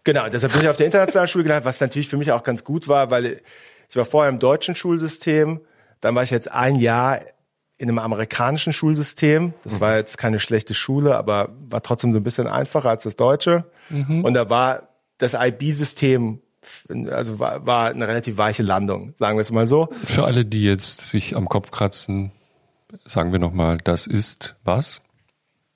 genau, 0.04 0.28
deshalb 0.28 0.52
bin 0.52 0.62
ich 0.62 0.68
auf 0.68 0.76
der 0.76 0.86
internationalen 0.86 1.26
Schule 1.26 1.42
gelandet, 1.42 1.64
was 1.64 1.80
natürlich 1.80 2.08
für 2.08 2.16
mich 2.16 2.30
auch 2.30 2.44
ganz 2.44 2.62
gut 2.62 2.86
war, 2.86 3.10
weil 3.10 3.40
ich 3.88 3.96
war 3.96 4.04
vorher 4.04 4.30
im 4.30 4.38
deutschen 4.38 4.74
Schulsystem, 4.74 5.60
dann 6.00 6.14
war 6.14 6.22
ich 6.22 6.30
jetzt 6.30 6.50
ein 6.50 6.76
Jahr 6.76 7.20
in 7.78 7.88
einem 7.88 7.98
amerikanischen 7.98 8.72
Schulsystem. 8.72 9.52
Das 9.62 9.74
mhm. 9.74 9.80
war 9.80 9.96
jetzt 9.96 10.16
keine 10.18 10.38
schlechte 10.38 10.74
Schule, 10.74 11.16
aber 11.16 11.50
war 11.68 11.82
trotzdem 11.82 12.12
so 12.12 12.18
ein 12.18 12.24
bisschen 12.24 12.46
einfacher 12.46 12.90
als 12.90 13.04
das 13.04 13.16
deutsche. 13.16 13.64
Mhm. 13.90 14.24
Und 14.24 14.34
da 14.34 14.48
war 14.48 14.88
das 15.18 15.34
IB-System 15.34 16.40
also 17.10 17.38
war, 17.38 17.66
war 17.66 17.90
eine 17.90 18.08
relativ 18.08 18.38
weiche 18.38 18.62
Landung, 18.62 19.14
sagen 19.16 19.36
wir 19.36 19.42
es 19.42 19.50
mal 19.50 19.66
so. 19.66 19.88
Für 20.04 20.24
alle, 20.24 20.44
die 20.44 20.62
jetzt 20.62 21.10
sich 21.10 21.36
am 21.36 21.48
Kopf 21.48 21.70
kratzen, 21.70 22.32
sagen 23.04 23.32
wir 23.32 23.38
nochmal, 23.38 23.78
das 23.78 24.06
ist 24.06 24.56
was? 24.64 25.00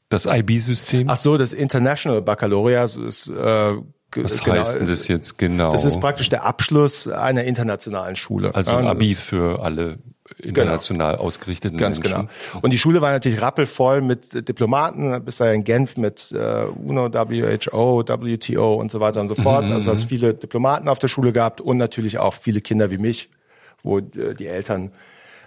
Das 0.09 0.27
IB-System? 0.27 1.09
Ach 1.09 1.17
so, 1.17 1.39
das 1.39 1.53
International 1.53 2.21
Baccalaureate 2.23 3.01
ist 3.03 3.29
äh, 3.29 3.75
was 4.17 4.43
genau, 4.43 4.57
heißt 4.57 4.77
denn 4.77 4.87
das 4.87 5.09
jetzt 5.09 5.39
genau? 5.39 5.73
Das 5.73 5.85
ist 5.85 6.01
praktisch 6.01 6.29
der 6.29 6.45
Abschluss 6.45 7.07
einer 7.07 7.45
internationalen 7.45 8.17
Schule. 8.17 8.55
Also 8.55 8.73
ein 8.73 8.87
Abi 8.87 9.15
für 9.15 9.63
alle 9.63 9.99
international 10.39 11.13
genau. 11.13 11.25
ausgerichteten 11.25 11.79
Ganz 11.79 11.99
Menschen. 12.01 12.29
genau. 12.29 12.61
Und 12.61 12.73
die 12.73 12.79
Schule 12.79 13.01
war 13.01 13.13
natürlich 13.13 13.43
rappelvoll 13.43 14.01
mit 14.01 14.49
Diplomaten, 14.49 15.25
bis 15.25 15.39
dahin 15.39 15.57
in 15.57 15.65
Genf 15.65 15.97
mit 15.97 16.33
äh, 16.33 16.65
UNO, 16.65 17.13
WHO, 17.13 18.05
WTO 18.07 18.75
und 18.75 18.91
so 18.91 19.01
weiter 19.01 19.21
und 19.21 19.29
so 19.29 19.35
fort. 19.35 19.67
Mhm. 19.67 19.73
Also 19.73 19.91
hast 19.91 20.05
viele 20.05 20.35
Diplomaten 20.35 20.89
auf 20.89 20.99
der 20.99 21.09
Schule 21.09 21.33
gehabt 21.33 21.61
und 21.61 21.77
natürlich 21.77 22.19
auch 22.19 22.35
viele 22.35 22.61
Kinder 22.61 22.91
wie 22.91 22.99
mich, 22.99 23.31
wo 23.83 23.99
äh, 23.99 24.35
die 24.35 24.47
Eltern 24.47 24.93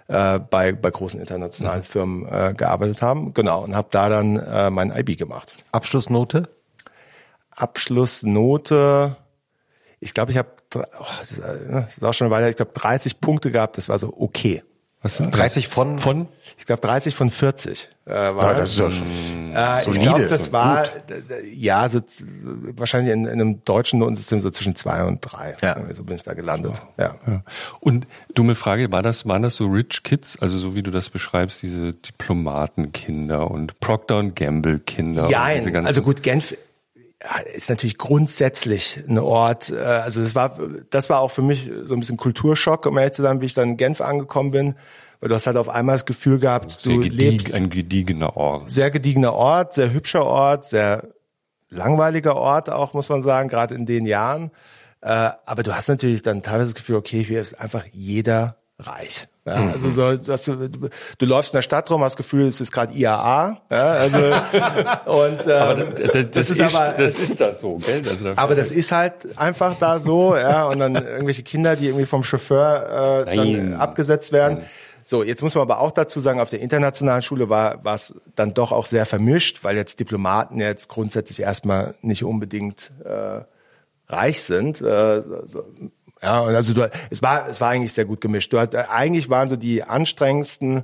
äh, 0.08 0.40
bei, 0.40 0.74
bei 0.74 0.92
großen 0.92 1.20
internationalen 1.20 1.80
mhm. 1.80 1.86
Firmen 1.86 2.28
äh, 2.28 2.54
gearbeitet 2.56 3.02
haben. 3.02 3.34
Genau, 3.34 3.64
und 3.64 3.76
habe 3.76 3.88
da 3.92 4.10
dann 4.10 4.38
äh, 4.38 4.70
mein 4.70 4.92
IB 4.92 5.16
gemacht. 5.16 5.54
Abschlussnote? 5.72 6.50
Abschlussnote, 7.56 9.18
ich 10.00 10.14
glaube, 10.14 10.32
ich 10.32 10.38
habe, 10.38 10.50
oh, 10.76 11.06
das, 11.22 11.32
ist 11.32 12.04
auch 12.04 12.14
schon 12.14 12.26
eine 12.26 12.36
Weile, 12.36 12.50
ich 12.50 12.56
glaube 12.56 12.72
30 12.74 13.22
Punkte 13.22 13.52
gehabt, 13.52 13.78
das 13.78 13.90
war 13.90 13.98
so 14.00 14.14
okay. 14.18 14.64
Was 15.04 15.18
sind 15.18 15.38
30 15.38 15.68
von? 15.68 15.98
Von? 15.98 16.30
Ich 16.58 16.66
glaube 16.66 16.82
30 16.82 17.14
von 17.14 17.30
40 17.30 17.90
äh, 18.06 18.12
war 18.12 18.54
Ja, 18.54 18.54
das 18.54 18.70
ist 18.72 18.80
ja 18.80 18.90
schon 18.90 19.54
Äh, 19.54 19.90
ich 19.92 20.02
glaube, 20.02 20.28
das 20.28 20.54
war 20.54 20.84
gut. 20.84 21.26
ja 21.54 21.90
so 21.90 22.00
wahrscheinlich 22.76 23.12
in, 23.12 23.26
in 23.26 23.32
einem 23.42 23.66
deutschen 23.66 24.00
Notensystem 24.00 24.40
so 24.40 24.50
zwischen 24.50 24.78
zwei 24.78 25.04
und 25.04 25.20
drei. 25.22 25.56
Ja. 25.62 25.78
So 25.94 26.06
bin 26.06 26.16
ich 26.16 26.24
da 26.24 26.34
gelandet. 26.34 26.82
Ja. 26.98 27.16
Ja. 27.28 27.44
Und 27.82 28.08
dumme 28.34 28.56
Frage, 28.56 28.94
war 28.94 29.04
das, 29.04 29.28
waren 29.28 29.42
das 29.42 29.56
so 29.56 29.68
Rich 29.68 30.04
Kids, 30.04 30.38
also 30.40 30.58
so 30.58 30.74
wie 30.74 30.82
du 30.82 30.90
das 30.90 31.10
beschreibst, 31.10 31.62
diese 31.62 31.92
Diplomatenkinder 31.92 33.52
und 33.52 33.82
Procter 33.82 34.20
und 34.20 34.38
Gamble 34.38 34.80
Kinder? 34.80 35.30
Ja, 35.30 35.44
also 35.44 36.02
gut, 36.02 36.24
Genf 36.24 36.56
ist 37.54 37.70
natürlich 37.70 37.98
grundsätzlich 37.98 39.04
ein 39.08 39.18
Ort. 39.18 39.70
äh, 39.70 39.78
Also 39.78 40.22
das 40.22 40.36
war, 40.36 40.58
das 40.90 41.10
war 41.10 41.20
auch 41.20 41.32
für 41.32 41.42
mich 41.42 41.72
so 41.84 41.94
ein 41.94 42.00
bisschen 42.00 42.18
Kulturschock, 42.18 42.86
um 42.86 42.98
ehrlich 42.98 43.14
zu 43.14 43.22
sein, 43.22 43.42
wie 43.42 43.46
ich 43.46 43.54
dann 43.54 43.70
in 43.70 43.78
Genf 43.78 44.02
angekommen 44.02 44.52
bin, 44.52 44.76
weil 45.20 45.30
du 45.30 45.36
hast 45.36 45.48
halt 45.48 45.58
auf 45.58 45.70
einmal 45.70 45.96
das 45.96 46.06
Gefühl 46.06 46.40
gehabt, 46.40 46.82
sehr 46.82 46.94
du 46.94 47.00
gedieg, 47.00 47.18
lebst 47.18 47.54
ein 47.54 47.70
gediegener 47.70 48.36
Ort. 48.36 48.70
sehr 48.70 48.92
gediegener 48.92 49.34
Ort, 49.34 49.74
sehr 49.74 49.94
hübscher 49.94 50.26
Ort, 50.26 50.66
sehr 50.66 51.08
langweiliger 51.70 52.36
Ort 52.36 52.70
auch, 52.70 52.94
muss 52.94 53.10
man 53.10 53.22
sagen, 53.22 53.50
gerade 53.50 53.76
in 53.76 53.86
den 53.86 54.06
Jahren. 54.06 54.52
Äh, 55.02 55.32
aber 55.46 55.64
du 55.64 55.76
hast 55.76 55.90
natürlich 55.90 56.22
dann 56.22 56.44
teilweise 56.44 56.74
das 56.74 56.76
Gefühl, 56.76 56.96
okay, 56.98 57.24
hier 57.24 57.42
ist 57.42 57.54
einfach 57.60 57.86
jeder 57.92 58.58
reich. 58.80 59.28
Ja, 59.46 59.58
Mhm. 59.60 59.72
also 59.74 59.92
so, 59.92 60.18
dass 60.18 60.46
du, 60.46 60.56
du, 60.70 60.90
du 61.18 61.26
läufst 61.26 61.54
in 61.54 61.58
der 61.58 61.62
Stadt 61.64 61.92
rum, 61.92 62.02
hast 62.02 62.14
das 62.14 62.18
Gefühl, 62.18 62.48
es 62.48 62.62
ist 62.62 62.72
gerade 62.72 62.94
IAA. 62.94 63.62
Ja, 63.72 63.88
also 63.92 64.18
und 65.06 65.40
ähm, 65.46 65.94
das, 66.14 66.32
das 66.32 66.50
ist 66.50 66.62
aber 66.62 66.94
das 66.98 67.20
ist 67.20 67.40
das 67.42 67.60
so, 67.60 67.78
gell? 67.78 68.02
Also 68.08 68.34
aber 68.36 68.56
das 68.56 68.72
ist 68.72 68.92
halt 68.92 69.38
einfach 69.38 69.78
da 69.80 70.00
so, 70.00 70.36
ja, 70.36 70.66
und 70.66 70.80
dann 70.80 70.96
irgendwelche 70.96 71.44
Kinder, 71.44 71.76
die 71.76 71.88
irgendwie 71.88 72.06
vom 72.06 72.24
Chauffeur 72.24 73.26
äh, 73.28 73.36
dann 73.36 73.36
Nein. 73.70 73.74
abgesetzt 73.76 74.32
werden. 74.32 74.60
So, 75.06 75.22
jetzt 75.22 75.42
muss 75.44 75.54
man 75.54 75.64
aber 75.64 75.80
auch 75.80 75.92
dazu 75.92 76.22
sagen, 76.22 76.40
auf 76.40 76.50
der 76.50 76.62
internationalen 76.62 77.22
Schule 77.22 77.50
war 77.50 77.84
war 77.84 77.96
es 77.96 78.16
dann 78.36 78.54
doch 78.54 78.72
auch 78.72 78.86
sehr 78.86 79.06
vermischt, 79.06 79.64
weil 79.66 79.76
jetzt 79.76 80.00
Diplomaten 80.00 80.60
jetzt 80.62 80.88
grundsätzlich 80.88 81.42
erstmal 81.42 81.96
nicht 82.02 82.24
unbedingt 82.24 82.94
äh, 83.04 83.42
reich 84.08 84.44
sind. 84.44 84.82
Äh, 84.82 85.22
so, 85.44 85.66
ja, 86.24 86.42
also 86.42 86.74
du, 86.74 86.90
es 87.10 87.22
war 87.22 87.50
es 87.50 87.60
war 87.60 87.70
eigentlich 87.70 87.94
sehr 87.94 88.06
gut 88.06 88.22
gemischt. 88.22 88.54
Du 88.54 88.60
hat, 88.60 88.76
eigentlich 88.76 89.30
waren 89.30 89.50
so 89.50 89.58
die 89.58 89.84
anstrengendsten 89.84 90.84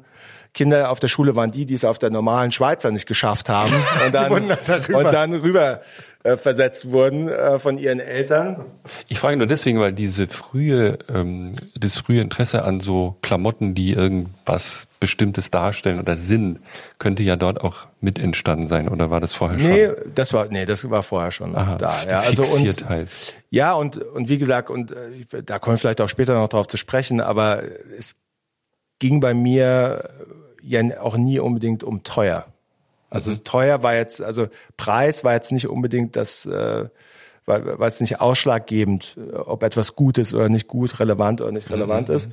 Kinder 0.54 0.90
auf 0.90 1.00
der 1.00 1.08
Schule 1.08 1.36
waren 1.36 1.52
die, 1.52 1.66
die 1.66 1.74
es 1.76 1.86
auf 1.86 2.00
der 2.00 2.10
normalen 2.10 2.52
Schweizer 2.52 2.92
nicht 2.92 3.06
geschafft 3.08 3.50
haben 3.50 3.72
und 4.06 4.14
dann, 4.14 4.32
und 4.32 5.04
dann 5.14 5.34
rüber 5.34 5.82
äh, 6.24 6.38
versetzt 6.38 6.92
wurden 6.92 7.30
äh, 7.30 7.60
von 7.60 7.78
ihren 7.78 8.00
Eltern. 8.00 8.66
Ich 9.08 9.20
frage 9.20 9.38
nur 9.38 9.48
deswegen, 9.48 9.80
weil 9.80 9.94
diese 9.94 10.28
frühe, 10.28 10.98
ähm, 11.08 11.54
das 11.80 11.96
frühe 11.98 12.20
Interesse 12.22 12.64
an 12.64 12.80
so 12.80 13.18
Klamotten, 13.22 13.76
die 13.76 13.94
irgendwas 13.94 14.88
Bestimmtes 15.00 15.50
darstellen 15.52 16.00
oder 16.00 16.16
sind, 16.18 16.60
könnte 16.98 17.24
ja 17.24 17.36
dort 17.36 17.62
auch 17.62 17.88
mit 18.02 18.20
entstanden 18.20 18.68
sein. 18.68 18.90
Oder 18.90 19.10
war 19.12 19.20
das 19.22 19.34
vorher 19.34 19.58
Nee, 19.58 19.86
schon? 19.86 19.96
das 20.16 20.34
war 20.34 20.48
nee, 20.50 20.66
das 20.66 20.90
war 20.90 21.04
vorher 21.04 21.32
schon 21.32 21.56
Aha, 21.56 21.78
da. 21.78 22.04
Ja, 22.04 22.20
also 22.20 22.42
und 22.42 22.50
Fixiertheit. 22.66 23.08
ja 23.50 23.74
und 23.74 23.98
und 23.98 24.28
wie 24.30 24.38
gesagt 24.40 24.70
und 24.70 24.92
äh, 24.92 25.44
da 25.44 25.60
kommen 25.60 25.76
wir 25.76 25.80
vielleicht 25.80 26.02
auch 26.02 26.10
später 26.10 26.34
noch 26.34 26.50
drauf 26.50 26.68
zu 26.68 26.76
sprechen, 26.78 27.22
aber 27.22 27.64
es 27.98 28.18
ging 29.00 29.20
bei 29.20 29.34
mir 29.34 30.10
ja 30.62 30.82
auch 31.02 31.18
nie 31.18 31.40
unbedingt 31.40 31.84
um 31.84 32.04
teuer. 32.04 32.46
Also 33.10 33.36
teuer 33.36 33.82
war 33.82 33.96
jetzt, 33.96 34.22
also 34.22 34.48
Preis 34.78 35.24
war 35.24 35.34
jetzt 35.34 35.52
nicht 35.52 35.68
unbedingt 35.68 36.16
das, 36.16 36.46
äh, 36.46 36.90
war, 37.46 37.80
war 37.80 37.88
jetzt 37.88 38.02
nicht 38.02 38.22
ausschlaggebend, 38.22 39.18
ob 39.34 39.64
etwas 39.64 39.96
gut 39.96 40.18
ist 40.18 40.34
oder 40.34 40.50
nicht 40.50 40.68
gut, 40.68 41.00
relevant 41.00 41.42
oder 41.42 41.52
nicht 41.52 41.70
relevant 41.70 42.10
ist. 42.10 42.30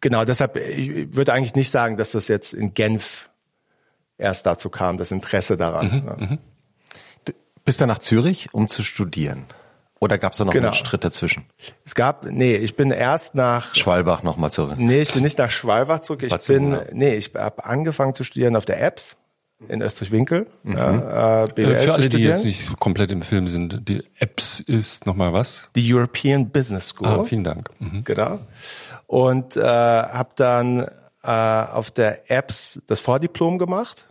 Genau, 0.00 0.24
deshalb, 0.24 0.56
ich 0.56 1.14
würde 1.14 1.32
eigentlich 1.32 1.54
nicht 1.54 1.70
sagen, 1.70 1.96
dass 1.96 2.12
das 2.12 2.28
jetzt 2.28 2.54
in 2.54 2.72
Genf 2.74 3.30
erst 4.16 4.46
dazu 4.46 4.70
kam, 4.70 4.96
das 4.96 5.10
Interesse 5.10 5.56
daran. 5.56 6.04
ja. 6.06 6.38
Bist 7.64 7.80
dann 7.80 7.88
nach 7.88 7.98
Zürich, 7.98 8.52
um 8.52 8.68
zu 8.68 8.82
studieren? 8.82 9.46
Oder 10.00 10.18
gab 10.18 10.32
es 10.32 10.38
da 10.38 10.44
noch 10.44 10.52
Genau. 10.52 10.68
einen 10.68 10.74
Schritt 10.76 11.04
dazwischen? 11.04 11.44
Es 11.84 11.94
gab, 11.94 12.24
nee, 12.24 12.56
ich 12.56 12.76
bin 12.76 12.90
erst 12.90 13.34
nach, 13.34 13.74
Schwalbach 13.74 14.22
nochmal 14.22 14.50
zurück. 14.52 14.74
nee, 14.78 15.00
ich 15.00 15.12
bin 15.12 15.22
nicht 15.22 15.38
nach 15.38 15.50
Schwalbach 15.50 16.00
zurück. 16.00 16.22
Ich 16.22 16.30
Barcelona. 16.30 16.78
bin, 16.80 16.98
nee, 16.98 17.14
ich 17.14 17.32
habe 17.34 17.64
angefangen 17.64 18.14
zu 18.14 18.22
studieren 18.24 18.56
auf 18.56 18.64
der 18.66 18.82
EBS 18.82 19.16
in 19.68 19.80
Österreich-Winkel. 19.80 20.46
Ja, 20.64 21.44
äh, 21.44 21.48
BWL 21.48 21.74
Äh, 21.74 21.78
Für 21.78 21.94
alle, 21.94 22.08
die 22.10 22.18
jetzt 22.18 22.44
nicht 22.44 22.78
komplett 22.80 23.10
im 23.10 23.22
Film 23.22 23.48
sind, 23.48 23.88
die 23.88 24.02
Apps 24.18 24.60
ist 24.60 25.06
nochmal 25.06 25.32
was? 25.32 25.70
Die 25.74 25.94
European 25.94 26.50
Business 26.50 26.88
School. 26.88 27.06
Ah, 27.08 27.24
vielen 27.24 27.44
Dank. 27.44 27.70
Mhm. 27.78 28.04
Genau. 28.04 28.40
Und 29.06 29.56
äh, 29.56 29.62
habe 29.62 30.30
dann 30.36 30.86
äh, 31.22 31.30
auf 31.30 31.90
der 31.92 32.30
EBS 32.30 32.82
das 32.88 33.00
Vordiplom 33.00 33.56
gemacht. 33.58 34.06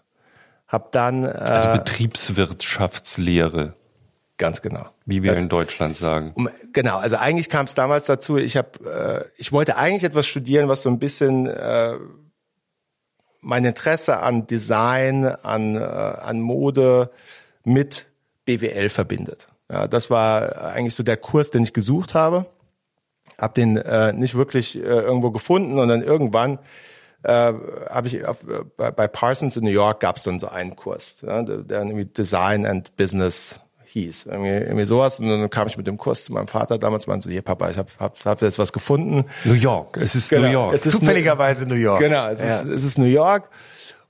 Hab 0.68 0.92
dann 0.92 1.24
äh, 1.24 1.28
Also 1.28 1.70
Betriebswirtschaftslehre, 1.74 3.74
ganz 4.44 4.62
genau. 4.62 4.88
wie 5.06 5.24
wir 5.24 5.32
Ganz 5.32 5.44
in 5.44 5.48
Deutschland 5.48 5.96
sagen. 5.96 6.36
Genau, 6.74 6.98
also 6.98 7.16
eigentlich 7.16 7.50
kam 7.50 7.66
es 7.66 7.76
damals 7.76 8.08
dazu, 8.08 8.36
ich 8.36 8.58
habe, 8.58 9.30
äh, 9.32 9.40
ich 9.40 9.54
wollte 9.54 9.78
eigentlich 9.78 10.04
etwas 10.04 10.28
studieren, 10.28 10.68
was 10.68 10.82
so 10.82 10.90
ein 10.90 11.00
bisschen 11.00 11.48
äh, 11.48 11.94
mein 13.40 13.64
Interesse 13.64 14.18
an 14.20 14.46
Design, 14.46 15.24
an, 15.24 15.78
äh, 15.78 15.80
an 15.80 16.42
Mode 16.42 17.10
mit 17.64 18.08
BWL 18.44 18.90
verbindet. 18.90 19.48
Ja, 19.72 19.88
das 19.88 20.10
war 20.10 20.62
eigentlich 20.62 20.96
so 20.96 21.04
der 21.04 21.16
Kurs, 21.16 21.50
den 21.50 21.64
ich 21.64 21.72
gesucht 21.72 22.14
habe. 22.14 22.46
Hab 23.38 23.56
den 23.56 23.78
äh, 23.78 24.12
nicht 24.12 24.36
wirklich 24.36 24.76
äh, 24.76 24.82
irgendwo 24.82 25.32
gefunden 25.32 25.80
und 25.80 25.88
dann 25.88 26.02
irgendwann 26.02 26.60
äh, 27.24 27.54
habe 27.90 28.08
ich 28.08 28.26
auf, 28.26 28.44
äh, 28.44 28.66
bei, 28.76 28.92
bei 28.92 29.08
Parsons 29.08 29.56
in 29.56 29.64
New 29.64 29.70
York 29.70 30.02
gab 30.02 30.18
es 30.18 30.24
dann 30.24 30.38
so 30.38 30.50
einen 30.50 30.76
Kurs, 30.76 31.16
ja, 31.22 31.42
der, 31.44 31.60
der 31.60 31.78
irgendwie 31.80 32.04
Design 32.04 32.66
and 32.66 32.98
Business 32.98 33.62
hieß, 33.94 34.26
irgendwie, 34.26 34.50
irgendwie 34.50 34.86
sowas. 34.86 35.20
Und 35.20 35.28
dann 35.30 35.50
kam 35.52 35.68
ich 35.68 35.78
mit 35.78 35.86
dem 35.86 35.98
Kurs 35.98 36.24
zu 36.24 36.34
meinem 36.34 36.48
Vater 36.48 36.78
damals, 36.80 37.06
meinte 37.06 37.26
so, 37.26 37.32
hier 37.32 37.44
Papa, 37.44 37.70
ich 37.70 37.78
habe 37.78 37.90
hab, 38.00 38.26
hab 38.26 38.42
jetzt 38.42 38.58
was 38.58 38.74
gefunden. 38.74 39.26
New 39.44 39.54
York, 39.54 39.98
es 39.98 40.16
ist 40.16 40.32
New 40.32 40.40
Genau, 40.40 40.52
York. 40.52 40.74
es 40.74 40.86
ist 40.86 40.94
Zufälligerweise 41.00 41.68
New 41.68 41.76
York. 41.76 42.00
Genau, 42.00 42.28
es, 42.30 42.40
ist, 42.42 42.66
es 42.66 42.84
ist 42.84 42.98
New 42.98 43.06
York. 43.06 43.50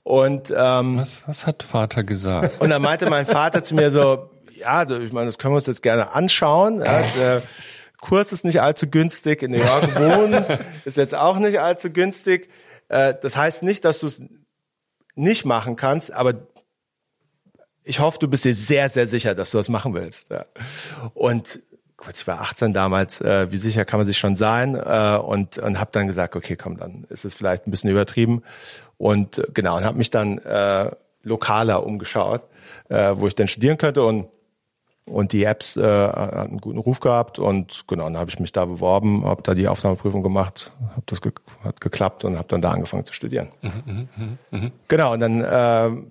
Und 0.02 0.52
ähm, 0.56 0.98
was, 0.98 1.28
was 1.28 1.46
hat 1.46 1.62
Vater 1.62 2.02
gesagt? 2.02 2.60
und 2.60 2.70
dann 2.70 2.80
meinte 2.82 3.08
mein 3.10 3.26
Vater 3.26 3.62
zu 3.62 3.74
mir 3.74 3.90
so, 3.90 4.30
ja, 4.58 4.88
ich 4.88 5.12
meine, 5.12 5.26
das 5.26 5.38
können 5.38 5.52
wir 5.52 5.56
uns 5.56 5.66
jetzt 5.66 5.82
gerne 5.82 6.12
anschauen. 6.14 6.78
Ja, 6.84 7.02
der 7.18 7.42
Kurs 8.00 8.32
ist 8.32 8.44
nicht 8.44 8.60
allzu 8.62 8.86
günstig, 8.88 9.42
in 9.42 9.50
New 9.52 9.58
York 9.58 9.98
wohnen 9.98 10.44
ist 10.86 10.96
jetzt 10.96 11.14
auch 11.14 11.38
nicht 11.38 11.60
allzu 11.60 11.90
günstig. 11.90 12.48
Äh, 12.88 13.14
das 13.20 13.36
heißt 13.36 13.62
nicht, 13.62 13.84
dass 13.84 14.00
du 14.00 14.06
es 14.06 14.22
nicht 15.14 15.44
machen 15.44 15.76
kannst, 15.76 16.12
aber 16.12 16.34
ich 17.84 18.00
hoffe, 18.00 18.18
du 18.18 18.28
bist 18.28 18.44
dir 18.44 18.54
sehr, 18.54 18.88
sehr 18.88 19.06
sicher, 19.06 19.34
dass 19.34 19.50
du 19.50 19.58
das 19.58 19.68
machen 19.68 19.94
willst. 19.94 20.30
Ja. 20.30 20.46
Und 21.12 21.60
gut, 21.96 22.14
ich 22.16 22.26
war 22.26 22.40
18 22.40 22.72
damals, 22.72 23.20
äh, 23.20 23.50
wie 23.52 23.58
sicher 23.58 23.84
kann 23.84 24.00
man 24.00 24.06
sich 24.06 24.18
schon 24.18 24.36
sein? 24.36 24.74
Äh, 24.74 25.18
und 25.18 25.58
und 25.58 25.78
habe 25.78 25.90
dann 25.92 26.06
gesagt, 26.06 26.34
okay, 26.34 26.56
komm, 26.56 26.78
dann 26.78 27.06
ist 27.10 27.24
es 27.24 27.34
vielleicht 27.34 27.66
ein 27.66 27.70
bisschen 27.70 27.90
übertrieben. 27.90 28.42
Und 28.96 29.38
äh, 29.38 29.46
genau, 29.52 29.76
und 29.76 29.84
habe 29.84 29.98
mich 29.98 30.10
dann 30.10 30.38
äh, 30.38 30.90
lokaler 31.22 31.84
umgeschaut, 31.84 32.42
äh, 32.88 33.12
wo 33.16 33.26
ich 33.26 33.34
denn 33.34 33.48
studieren 33.48 33.78
könnte. 33.78 34.04
Und 34.04 34.28
und 35.06 35.32
die 35.32 35.44
Apps 35.44 35.76
äh, 35.76 35.82
hatten 35.82 36.50
einen 36.50 36.60
guten 36.60 36.78
Ruf 36.78 37.00
gehabt 37.00 37.38
und 37.38 37.84
genau, 37.86 38.04
dann 38.04 38.16
habe 38.16 38.30
ich 38.30 38.40
mich 38.40 38.52
da 38.52 38.64
beworben, 38.64 39.24
habe 39.24 39.42
da 39.42 39.54
die 39.54 39.68
Aufnahmeprüfung 39.68 40.22
gemacht, 40.22 40.72
habe 40.92 41.02
das 41.06 41.20
ge 41.20 41.32
hat 41.62 41.80
geklappt 41.80 42.24
und 42.24 42.38
habe 42.38 42.48
dann 42.48 42.62
da 42.62 42.70
angefangen 42.70 43.04
zu 43.04 43.12
studieren. 43.12 43.48
Genau, 44.88 45.12
und 45.12 45.20
dann, 45.20 45.40
äh, 45.40 45.44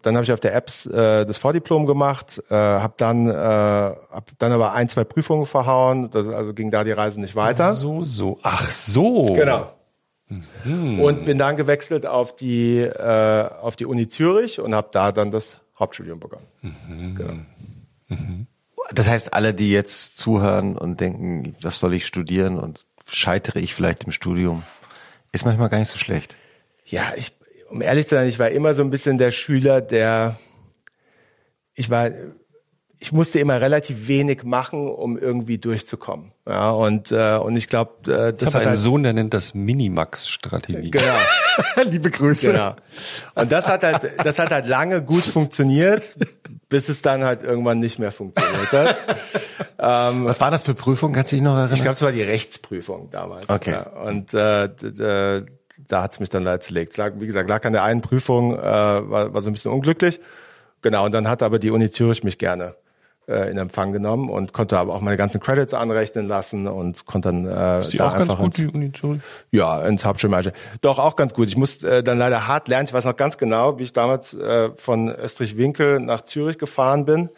dann 0.02 0.16
habe 0.16 0.24
ich 0.24 0.32
auf 0.32 0.40
der 0.40 0.54
Apps 0.54 0.86
äh, 0.86 1.26
das 1.26 1.38
Vordiplom 1.38 1.86
gemacht, 1.88 2.44
äh, 2.50 2.54
habe 2.56 2.94
dann, 2.98 3.28
äh, 3.28 3.34
hab 3.34 4.32
dann 4.38 4.52
aber 4.52 4.74
ein, 4.74 4.90
zwei 4.90 5.04
Prüfungen 5.04 5.48
verhauen, 5.48 6.12
das, 6.12 6.28
also 6.28 6.54
ging 6.54 6.70
da 6.70 6.84
die 6.84 6.92
Reise 6.92 7.20
nicht 7.20 7.36
weiter. 7.36 7.74
So, 7.74 8.04
so. 8.04 8.40
Ach 8.44 8.70
so. 8.70 9.34
Genau. 9.34 9.74
Und 10.70 11.26
bin 11.26 11.38
dann 11.38 11.58
gewechselt 11.58 12.06
auf 12.06 12.36
die, 12.36 12.80
äh, 12.80 13.50
auf 13.62 13.76
die 13.76 13.86
Uni 13.86 14.08
Zürich 14.08 14.60
und 14.60 14.74
habe 14.74 14.90
da 14.92 15.12
dann 15.12 15.32
das 15.32 15.60
Hauptstudium 15.78 16.20
begonnen. 16.20 16.46
Genau. 17.16 17.34
Das 18.94 19.08
heißt, 19.08 19.34
alle, 19.34 19.54
die 19.54 19.72
jetzt 19.72 20.16
zuhören 20.18 20.78
und 20.78 21.00
denken, 21.00 21.56
was 21.62 21.80
soll 21.80 21.94
ich 21.94 22.06
studieren 22.06 22.60
und 22.60 22.86
scheitere 23.08 23.60
ich 23.60 23.74
vielleicht 23.74 24.04
im 24.06 24.12
Studium, 24.12 24.64
ist 25.32 25.46
manchmal 25.46 25.70
gar 25.70 25.80
nicht 25.80 25.90
so 25.92 25.98
schlecht. 25.98 26.36
Ja, 26.86 27.14
ich, 27.16 27.34
um 27.70 27.82
ehrlich 27.82 28.08
zu 28.08 28.16
sein, 28.16 28.28
ich 28.28 28.40
war 28.40 28.50
immer 28.50 28.74
so 28.74 28.84
ein 28.84 28.90
bisschen 28.90 29.18
der 29.18 29.32
Schüler, 29.32 29.82
der, 29.82 30.38
ich 31.74 31.90
war, 31.90 32.12
ich 33.00 33.12
musste 33.12 33.40
immer 33.40 33.60
relativ 33.60 34.08
wenig 34.08 34.44
machen, 34.44 34.88
um 34.88 35.18
irgendwie 35.18 35.58
durchzukommen. 35.58 36.32
Ja, 36.48 36.72
und, 36.72 37.12
äh, 37.12 37.38
und 37.38 37.56
ich 37.58 37.68
glaube, 37.68 38.12
äh, 38.12 38.30
Ich 38.30 38.38
das 38.38 38.50
habe 38.50 38.54
hat 38.54 38.62
einen 38.62 38.70
halt, 38.72 38.80
Sohn, 38.80 39.04
der 39.04 39.14
nennt 39.14 39.34
das 39.34 39.54
Minimax-Strategie. 39.54 40.92
genau, 40.92 41.84
Liebe 41.90 42.12
Grüße. 42.12 42.52
genau. 42.52 42.76
Und 43.36 43.52
das 43.52 43.68
hat 43.68 43.84
halt, 43.84 44.12
das 44.24 44.40
hat 44.40 44.52
halt 44.52 44.68
lange 44.68 45.02
gut 45.02 45.24
funktioniert, 45.24 46.16
bis 46.74 46.90
es 46.90 47.04
dann 47.04 47.24
halt 47.24 47.44
irgendwann 47.44 47.78
nicht 47.78 48.00
mehr 48.00 48.12
funktioniert 48.12 48.72
hat. 48.72 48.98
Was 49.78 50.42
war 50.42 50.50
das 50.50 50.64
für 50.64 50.74
Prüfung? 50.74 51.14
Kannst 51.14 51.32
du 51.32 51.36
dich 51.36 51.44
noch 51.44 51.56
erinnern? 51.56 51.72
Ich 51.72 51.84
glaube, 51.84 51.94
es 51.94 52.02
war 52.02 52.12
die 52.12 52.24
Rechtsprüfung 52.24 53.12
damals. 53.12 53.48
Okay. 53.48 53.74
Ja. 53.74 53.92
Und 54.02 54.34
äh, 54.34 55.44
da 55.78 56.02
hat's 56.02 56.20
mich 56.20 56.32
dann 56.32 56.42
leider 56.42 56.62
zerlegt. 56.62 56.98
Lag, 56.98 57.14
wie 57.18 57.28
gesagt, 57.28 57.48
lag 57.48 57.64
an 57.66 57.74
der 57.74 57.84
einen 57.84 58.02
Prüfung, 58.02 58.58
äh, 58.58 58.64
war, 58.64 59.36
war 59.36 59.42
so 59.44 59.52
ein 59.52 59.54
bisschen 59.54 59.72
unglücklich. 59.72 60.20
Genau, 60.82 61.06
und 61.06 61.12
dann 61.12 61.28
hat 61.28 61.44
aber 61.44 61.60
die 61.60 61.70
Uni 61.70 61.92
Zürich 61.92 62.24
mich 62.24 62.40
gerne 62.40 62.74
äh, 63.28 63.50
in 63.50 63.58
Empfang 63.58 63.94
genommen 63.94 64.30
und 64.30 64.54
konnte 64.54 64.78
aber 64.78 64.94
auch 64.94 65.02
meine 65.02 65.18
ganzen 65.18 65.40
Credits 65.40 65.74
anrechnen 65.74 66.28
lassen 66.28 66.68
und 66.68 67.06
konnte 67.06 67.30
dann 67.30 67.46
äh, 67.46 67.80
Ist 67.80 67.94
die 67.94 67.98
da 67.98 68.08
auch 68.08 68.14
ganz 68.14 68.30
einfach 68.30 68.38
gut, 68.38 68.46
ins, 68.48 68.56
die 68.58 68.68
Uni 68.68 68.92
Zürich? 68.92 69.22
ja, 69.52 69.82
ins 69.86 70.06
Hauptschulmanager. 70.06 70.52
Doch, 70.82 71.00
auch 71.00 71.16
ganz 71.16 71.34
gut. 71.34 71.48
Ich 71.48 71.58
musste 71.58 71.98
äh, 71.98 72.04
dann 72.04 72.18
leider 72.18 72.48
hart 72.48 72.68
lernen. 72.68 72.86
Ich 72.88 72.94
weiß 72.94 73.06
noch 73.06 73.16
ganz 73.16 73.38
genau, 73.38 73.80
wie 73.80 73.84
ich 73.84 73.94
damals 73.94 74.34
äh, 74.34 74.70
von 74.76 75.10
Österreich-Winkel 75.10 76.00
nach 76.00 76.22
Zürich 76.22 76.58
gefahren 76.58 77.06
bin. 77.06 77.30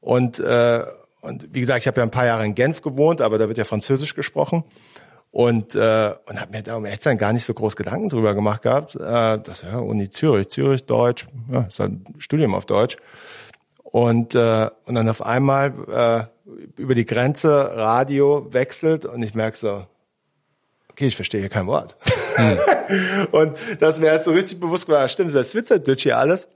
Und, 0.00 0.40
äh, 0.40 0.82
und 1.20 1.54
wie 1.54 1.60
gesagt, 1.60 1.80
ich 1.80 1.86
habe 1.86 2.00
ja 2.00 2.02
ein 2.02 2.10
paar 2.10 2.26
Jahre 2.26 2.44
in 2.44 2.54
Genf 2.54 2.82
gewohnt, 2.82 3.20
aber 3.20 3.38
da 3.38 3.48
wird 3.48 3.58
ja 3.58 3.64
Französisch 3.64 4.14
gesprochen. 4.14 4.64
Und, 5.32 5.76
äh, 5.76 6.12
und 6.26 6.40
habe 6.40 6.50
mir 6.50 6.62
da 6.64 6.74
um 6.74 6.84
ehrlich 6.84 7.02
sein 7.02 7.16
gar 7.16 7.32
nicht 7.32 7.44
so 7.44 7.54
groß 7.54 7.76
Gedanken 7.76 8.08
drüber 8.08 8.34
gemacht 8.34 8.62
gehabt. 8.62 8.96
Äh, 8.96 9.38
das 9.38 9.62
ja 9.62 9.78
Uni 9.78 10.10
Zürich, 10.10 10.48
Zürich, 10.48 10.86
Deutsch, 10.86 11.26
ja, 11.52 11.60
ist 11.62 11.78
halt 11.78 11.92
ein 11.92 12.14
Studium 12.18 12.54
auf 12.54 12.66
Deutsch. 12.66 12.96
Und, 13.92 14.34
äh, 14.34 14.70
und 14.86 14.94
dann 14.94 15.08
auf 15.08 15.22
einmal 15.22 16.30
äh, 16.46 16.80
über 16.80 16.94
die 16.94 17.06
Grenze 17.06 17.50
Radio 17.74 18.46
wechselt 18.52 19.04
und 19.04 19.22
ich 19.22 19.34
merke 19.34 19.56
so, 19.56 19.86
okay, 20.90 21.06
ich 21.06 21.16
verstehe 21.16 21.40
hier 21.40 21.48
kein 21.48 21.66
Wort. 21.66 21.96
und 23.32 23.56
das 23.80 23.98
mir 23.98 24.06
erst 24.06 24.26
so 24.26 24.32
richtig 24.32 24.60
bewusst 24.60 24.88
war, 24.88 25.08
stimmt, 25.08 25.34
das 25.34 25.52
Schweizerdeutsch 25.52 26.02
hier 26.02 26.18
alles. 26.18 26.48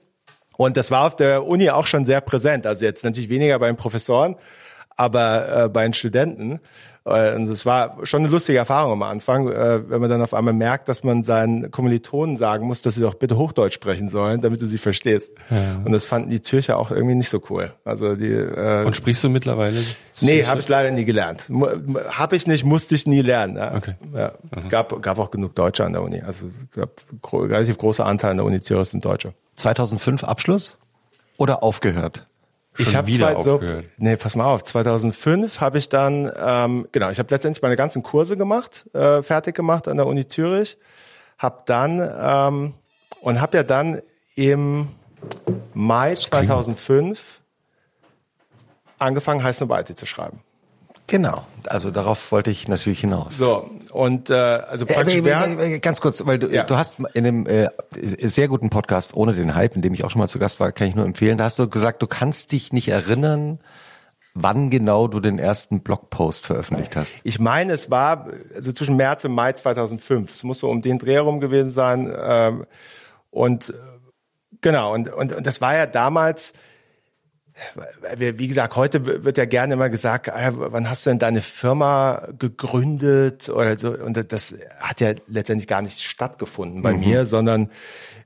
Und 0.57 0.77
das 0.77 0.91
war 0.91 1.07
auf 1.07 1.17
der 1.17 1.47
Uni 1.47 1.71
auch 1.71 1.87
schon 1.87 2.05
sehr 2.05 2.21
präsent. 2.21 2.67
Also 2.67 2.85
jetzt 2.85 3.05
natürlich 3.05 3.29
weniger 3.29 3.59
bei 3.59 3.67
den 3.67 3.77
Professoren, 3.77 4.37
aber 4.97 5.65
äh, 5.65 5.69
bei 5.69 5.83
den 5.83 5.95
Studenten. 5.95 6.61
Äh, 7.07 7.35
Und 7.35 7.49
es 7.51 7.67
war 7.67 7.99
schon 8.05 8.21
eine 8.23 8.29
lustige 8.31 8.59
Erfahrung 8.59 8.93
am 8.93 9.03
Anfang, 9.03 9.49
äh, 9.49 9.89
wenn 9.91 10.01
man 10.01 10.09
dann 10.09 10.23
auf 10.23 10.33
einmal 10.33 10.55
merkt, 10.55 10.89
dass 10.89 11.05
man 11.05 11.23
seinen 11.23 11.71
Kommilitonen 11.71 12.37
sagen 12.37 12.67
muss, 12.67 12.81
dass 12.83 12.95
sie 12.95 13.03
doch 13.03 13.15
bitte 13.15 13.37
Hochdeutsch 13.37 13.75
sprechen 13.75 14.09
sollen, 14.09 14.41
damit 14.41 14.63
du 14.63 14.67
sie 14.67 14.79
verstehst. 14.79 15.33
Und 15.85 15.93
das 15.93 16.05
fanden 16.07 16.31
die 16.31 16.41
Zürcher 16.41 16.79
auch 16.79 16.91
irgendwie 16.91 17.15
nicht 17.15 17.29
so 17.29 17.43
cool. 17.51 17.73
Also 17.85 18.17
die 18.17 18.31
äh, 18.33 18.85
Und 18.87 18.97
sprichst 18.97 19.23
du 19.23 19.29
mittlerweile? 19.29 19.79
Nee, 20.23 20.45
habe 20.47 20.61
ich 20.61 20.69
leider 20.69 20.91
nie 20.91 21.05
gelernt. 21.05 21.47
Habe 22.09 22.37
ich 22.37 22.47
nicht, 22.47 22.65
musste 22.65 22.95
ich 22.95 23.07
nie 23.07 23.21
lernen. 23.21 23.57
Ja. 23.57 23.75
Okay. 23.75 23.95
Ja. 24.15 24.33
Es 24.57 24.69
gab, 24.69 25.03
gab 25.03 25.19
auch 25.19 25.31
genug 25.31 25.55
Deutsche 25.55 25.85
an 25.85 25.93
der 25.93 26.03
Uni. 26.03 26.23
Also 26.23 26.47
es 26.47 26.55
gab 26.75 26.91
gro 27.21 27.39
relativ 27.41 27.77
großer 27.79 28.07
Anteil 28.07 28.31
an 28.31 28.39
der 28.39 28.47
Uni 28.47 28.61
Zürich 28.61 28.89
sind 28.89 29.05
Deutsche. 29.05 29.35
2005 29.57 30.25
Abschluss 30.25 30.79
oder 31.37 31.63
aufgehört? 31.63 32.27
Ich 32.77 32.87
Schon 32.87 32.97
habe 32.97 33.07
wieder 33.07 33.41
so, 33.43 33.55
aufgehört. 33.55 33.85
nee, 33.99 34.17
pass 34.17 34.35
mal 34.35 34.47
auf. 34.47 34.65
2005 34.65 35.61
habe 35.61 35.79
ich 35.79 35.89
dann, 35.89 36.31
ähm, 36.37 36.89
genau, 36.91 37.11
ich 37.11 37.19
habe 37.19 37.29
letztendlich 37.31 37.63
meine 37.63 37.77
ganzen 37.77 38.03
Kurse 38.03 38.37
gemacht, 38.37 38.87
äh, 38.95 39.23
fertig 39.23 39.55
gemacht 39.55 39.87
an 39.87 39.97
der 39.97 40.07
Uni 40.07 40.27
Zürich. 40.27 40.77
Hab 41.39 41.67
dann 41.67 42.01
ähm, 42.01 42.75
und 43.21 43.41
habe 43.41 43.57
ja 43.57 43.63
dann 43.63 44.03
im 44.35 44.89
Mai 45.73 46.15
2005 46.15 47.41
angefangen, 48.99 49.43
Heiß 49.43 49.61
Nobalti 49.61 49.95
zu 49.95 50.07
schreiben. 50.07 50.41
Genau. 51.07 51.47
Also 51.67 51.91
darauf 51.91 52.33
wollte 52.33 52.51
ich 52.51 52.67
natürlich 52.69 53.01
hinaus. 53.01 53.37
So 53.37 53.71
und 53.95 54.29
äh, 54.29 54.35
also 54.35 54.87
Äh, 54.87 54.93
praktisch 54.93 55.15
äh, 55.15 55.79
Ganz 55.79 56.01
kurz, 56.01 56.27
weil 56.27 56.39
du, 56.41 56.49
Ja. 56.49 56.65
du 56.65 56.77
hast 56.77 56.99
in 57.15 57.23
dem 57.23 57.47
äh, 57.47 57.69
sehr 57.93 58.49
guten 58.49 58.69
Podcast 58.69 59.15
ohne 59.15 59.35
den 59.35 59.55
Hype, 59.55 59.77
in 59.77 59.83
dem 59.83 59.95
ich 59.95 60.03
auch 60.05 60.11
schon 60.11 60.19
mal 60.19 60.27
zu 60.29 60.41
Gast 60.41 60.59
war, 60.59 60.73
kann 60.73 60.89
ich 60.89 60.97
nur 60.97 61.05
empfehlen. 61.05 61.39
Da 61.39 61.45
hast 61.45 61.59
du 61.61 61.69
gesagt, 61.69 62.03
du 62.03 62.09
kannst 62.09 62.51
dich 62.51 62.73
nicht 62.73 62.89
erinnern, 62.89 63.61
wann 64.35 64.69
genau 64.69 65.07
du 65.07 65.21
den 65.21 65.39
ersten 65.39 65.81
Blogpost 65.81 66.45
veröffentlicht 66.45 66.97
hast. 66.97 67.17
Ich 67.23 67.39
meine, 67.39 67.73
es 67.73 67.89
war 67.89 68.27
also 68.53 68.73
zwischen 68.73 68.97
März 68.97 69.25
und 69.25 69.33
Mai 69.33 69.53
2005. 69.53 70.35
Es 70.35 70.43
muss 70.43 70.59
so 70.59 70.69
um 70.71 70.83
den 70.83 70.99
Dreh 70.99 71.15
herum 71.15 71.39
gewesen 71.39 71.71
sein. 71.71 72.13
Ähm, 72.21 72.67
und 73.31 73.73
genau, 74.61 74.93
und, 74.93 75.07
und, 75.13 75.33
und 75.33 75.47
das 75.47 75.61
war 75.61 75.77
ja 75.77 75.87
damals, 75.87 76.53
wie 78.17 78.49
gesagt, 78.49 78.75
heute 78.75 79.25
wird 79.25 79.39
ja 79.39 79.45
gerne 79.45 79.75
immer 79.75 79.89
gesagt, 79.89 80.29
ah, 80.29 80.53
wann 80.55 80.91
hast 80.91 81.07
du 81.07 81.11
denn 81.11 81.21
deine 81.21 81.41
Firma 81.41 82.27
gegründet 82.39 83.49
oder 83.49 83.77
so? 83.77 83.91
Und 83.91 84.33
das 84.33 84.57
hat 84.81 85.01
ja 85.01 85.13
letztendlich 85.27 85.69
gar 85.69 85.81
nicht 85.81 86.03
stattgefunden 86.03 86.83
bei 86.83 86.95
mir, 86.95 87.27
sondern 87.27 87.71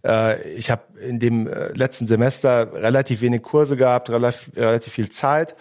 äh, 0.05 0.41
ich 0.53 0.71
habe 0.71 0.83
in 1.01 1.19
dem 1.19 1.47
äh, 1.47 1.69
letzten 1.73 2.07
Semester 2.07 2.73
relativ 2.73 3.21
wenig 3.21 3.43
Kurse 3.43 3.77
gehabt, 3.77 4.09
relativ, 4.09 4.51
relativ 4.57 4.93
viel 4.95 5.11
Zeit 5.11 5.57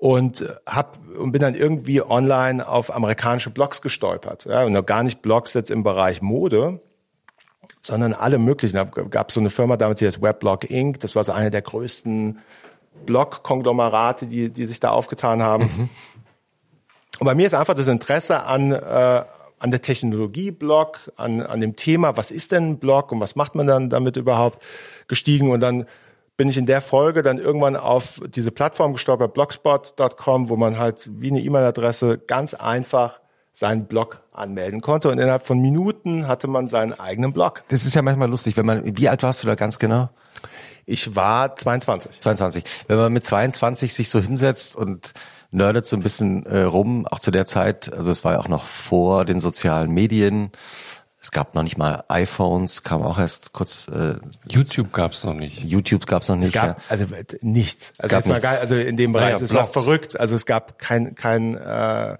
und 0.00 0.46
hab 0.66 0.98
und 1.18 1.32
bin 1.32 1.40
dann 1.40 1.54
irgendwie 1.54 2.02
online 2.02 2.66
auf 2.66 2.94
amerikanische 2.94 3.50
Blogs 3.50 3.82
gestolpert. 3.82 4.44
Ja, 4.44 4.64
und 4.64 4.72
noch 4.72 4.86
gar 4.86 5.02
nicht 5.02 5.22
Blogs 5.22 5.54
jetzt 5.54 5.70
im 5.70 5.82
Bereich 5.82 6.22
Mode, 6.22 6.80
sondern 7.82 8.12
alle 8.12 8.38
möglichen. 8.38 8.76
Da 8.76 8.84
gab 8.84 9.32
so 9.32 9.40
eine 9.40 9.50
Firma 9.50 9.76
damals, 9.76 9.98
die 10.00 10.06
heißt 10.06 10.22
Weblog 10.22 10.70
Inc. 10.70 11.00
Das 11.00 11.16
war 11.16 11.24
so 11.24 11.32
eine 11.32 11.50
der 11.50 11.62
größten 11.62 12.38
Blog-Konglomerate, 13.06 14.26
die, 14.26 14.50
die 14.50 14.66
sich 14.66 14.80
da 14.80 14.90
aufgetan 14.90 15.42
haben. 15.42 15.90
Und 17.18 17.26
bei 17.26 17.34
mir 17.34 17.46
ist 17.46 17.54
einfach 17.54 17.74
das 17.74 17.88
Interesse 17.88 18.44
an, 18.44 18.72
äh, 18.72 19.24
an 19.58 19.70
der 19.70 19.82
Technologie 19.82 20.50
Blog, 20.50 21.12
an, 21.16 21.42
an 21.42 21.60
dem 21.60 21.76
Thema, 21.76 22.16
was 22.16 22.30
ist 22.30 22.52
denn 22.52 22.70
ein 22.70 22.78
Blog 22.78 23.12
und 23.12 23.20
was 23.20 23.36
macht 23.36 23.54
man 23.54 23.66
dann 23.66 23.90
damit 23.90 24.16
überhaupt, 24.16 24.62
gestiegen. 25.06 25.50
Und 25.50 25.60
dann 25.60 25.86
bin 26.36 26.48
ich 26.48 26.56
in 26.56 26.64
der 26.64 26.80
Folge 26.80 27.22
dann 27.22 27.38
irgendwann 27.38 27.76
auf 27.76 28.22
diese 28.26 28.50
Plattform 28.50 28.94
gestolpert, 28.94 29.34
blogspot.com, 29.34 30.48
wo 30.48 30.56
man 30.56 30.78
halt 30.78 31.08
wie 31.20 31.30
eine 31.30 31.40
E-Mail-Adresse 31.40 32.16
ganz 32.16 32.54
einfach 32.54 33.20
seinen 33.52 33.84
Blog 33.84 34.22
anmelden 34.32 34.80
konnte. 34.80 35.10
Und 35.10 35.18
innerhalb 35.18 35.44
von 35.44 35.60
Minuten 35.60 36.26
hatte 36.26 36.48
man 36.48 36.66
seinen 36.66 36.94
eigenen 36.94 37.34
Blog. 37.34 37.62
Das 37.68 37.84
ist 37.84 37.94
ja 37.94 38.00
manchmal 38.00 38.30
lustig, 38.30 38.56
wenn 38.56 38.64
man, 38.64 38.96
wie 38.96 39.08
alt 39.10 39.22
warst 39.22 39.42
du 39.42 39.46
da 39.46 39.54
ganz 39.54 39.78
genau? 39.78 40.08
Ich 40.90 41.14
war 41.16 41.54
22. 41.56 42.20
22. 42.20 42.64
Wenn 42.88 42.96
man 42.98 43.12
mit 43.12 43.24
22 43.24 43.94
sich 43.94 44.10
so 44.10 44.20
hinsetzt 44.20 44.76
und 44.76 45.12
nerdet 45.50 45.86
so 45.86 45.96
ein 45.96 46.02
bisschen 46.02 46.46
äh, 46.46 46.62
rum, 46.62 47.06
auch 47.06 47.18
zu 47.18 47.30
der 47.30 47.46
Zeit, 47.46 47.92
also 47.92 48.10
es 48.10 48.24
war 48.24 48.32
ja 48.34 48.38
auch 48.40 48.48
noch 48.48 48.64
vor 48.64 49.24
den 49.24 49.40
sozialen 49.40 49.90
Medien, 49.90 50.52
es 51.22 51.30
gab 51.32 51.54
noch 51.54 51.62
nicht 51.62 51.76
mal 51.76 52.04
iPhones, 52.08 52.82
kam 52.82 53.02
auch 53.02 53.18
erst 53.18 53.52
kurz, 53.52 53.88
äh, 53.88 54.14
YouTube 54.48 54.90
gab's 54.92 55.22
noch 55.22 55.34
nicht. 55.34 55.62
YouTube 55.62 56.06
gab's 56.06 56.30
noch 56.30 56.36
nicht. 56.36 56.48
Es 56.48 56.52
gab 56.54 56.78
ja. 56.78 56.84
also 56.88 57.14
äh, 57.14 57.24
nichts. 57.42 57.92
Also, 57.98 58.16
Gab 58.16 58.26
mal 58.26 58.32
nichts. 58.34 58.46
gar, 58.46 58.58
also 58.58 58.76
in 58.76 58.96
dem 58.96 59.12
Bereich, 59.12 59.34
Naja, 59.34 59.44
es 59.44 59.52
war 59.52 59.64
Blogs. 59.64 59.72
verrückt. 59.72 60.18
Also 60.18 60.34
es 60.34 60.46
gab 60.46 60.78
kein 60.78 61.14
kein 61.14 61.56
äh, 61.56 62.16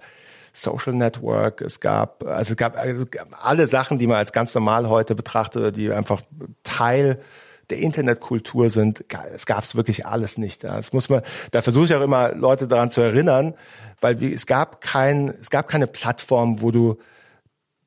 Social 0.53 0.93
Network, 0.93 1.61
es 1.61 1.79
gab 1.79 2.23
also 2.25 2.51
es 2.51 2.57
gab 2.57 2.77
also 2.77 3.05
alle 3.31 3.65
Sachen, 3.65 3.97
die 3.97 4.05
man 4.05 4.17
als 4.17 4.33
ganz 4.33 4.53
normal 4.53 4.87
heute 4.87 5.15
betrachtet 5.15 5.61
oder 5.61 5.71
die 5.71 5.91
einfach 5.91 6.21
Teil 6.63 7.21
der 7.71 7.79
Internetkultur 7.79 8.69
sind, 8.69 9.05
es 9.33 9.45
gab's 9.45 9.75
wirklich 9.75 10.05
alles 10.05 10.37
nicht. 10.37 10.63
Das 10.63 10.93
muss 10.93 11.09
man, 11.09 11.21
da 11.51 11.61
versuche 11.61 11.85
ich 11.85 11.95
auch 11.95 12.01
immer 12.01 12.33
Leute 12.33 12.67
daran 12.67 12.91
zu 12.91 13.01
erinnern, 13.01 13.55
weil 14.01 14.21
es 14.23 14.45
gab 14.45 14.81
kein, 14.81 15.33
es 15.41 15.49
gab 15.49 15.67
keine 15.67 15.87
Plattform, 15.87 16.61
wo 16.61 16.71
du 16.71 16.97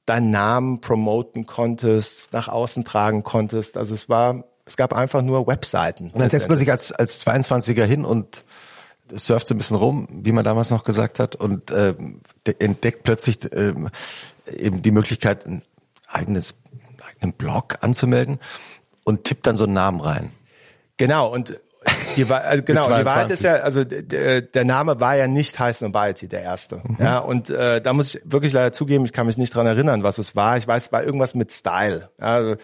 deinen 0.07 0.31
Namen 0.31 0.81
promoten 0.81 1.47
konntest, 1.47 2.33
nach 2.33 2.49
außen 2.49 2.85
tragen 2.85 3.23
konntest. 3.23 3.77
Also 3.77 3.95
es 3.95 4.09
war, 4.09 4.45
es 4.67 4.77
gab 4.77 4.93
einfach 4.93 5.23
nur 5.23 5.47
Webseiten. 5.47 6.11
Und 6.11 6.21
dann 6.21 6.31
setzt 6.31 6.49
man 6.49 6.59
sich 6.59 6.71
als, 6.71 6.93
als 6.93 7.27
22er 7.27 7.85
hin 7.85 8.05
und 8.05 8.45
surft 9.13 9.47
so 9.47 9.55
ein 9.55 9.59
bisschen 9.59 9.77
rum, 9.77 10.09
wie 10.11 10.33
man 10.33 10.45
damals 10.45 10.71
noch 10.71 10.85
gesagt 10.85 11.19
hat, 11.19 11.37
und 11.37 11.71
de- 11.71 12.57
entdeckt 12.59 13.03
plötzlich 13.03 13.39
ähm, 13.53 13.91
eben 14.51 14.83
die 14.83 14.91
Möglichkeit, 14.91 15.47
ein 15.47 15.63
eigenes, 16.09 16.55
einen 16.73 17.01
eigenen 17.09 17.33
Blog 17.35 17.79
anzumelden 17.83 18.39
und 19.05 19.25
tippt 19.25 19.47
dann 19.47 19.57
so 19.57 19.65
einen 19.65 19.75
Namen 19.75 20.01
rein. 20.01 20.31
Genau, 20.97 21.33
und 21.33 21.61
die, 22.17 22.25
also 22.25 22.63
genau, 22.65 22.85
die 22.87 22.91
Wahrheit 22.91 23.29
22. 23.29 23.31
ist 23.35 23.43
ja, 23.43 23.55
also 23.57 23.85
d- 23.85 24.41
der 24.43 24.65
Name 24.65 25.01
war 25.01 25.17
ja 25.17 25.27
nicht 25.27 25.59
Heiß 25.59 25.83
Nobiety, 25.83 26.29
der 26.29 26.43
erste. 26.43 26.81
Ja, 26.99 27.19
und 27.19 27.51
äh, 27.51 27.81
da 27.83 27.93
muss 27.93 28.15
ich 28.15 28.23
wirklich 28.25 28.53
leider 28.53 28.73
zugeben, 28.73 29.05
ich 29.05 29.13
kann 29.13 29.27
mich 29.27 29.37
nicht 29.39 29.55
dran 29.55 29.67
erinnern, 29.67 30.03
was 30.03 30.19
es 30.19 30.35
war. 30.35 30.57
Ich 30.57 30.67
weiß, 30.67 30.87
es 30.87 30.93
war 30.93 31.03
irgendwas 31.05 31.35
mit 31.35 31.53
Style. 31.53 32.09
Ja, 32.19 32.27
also, 32.27 32.57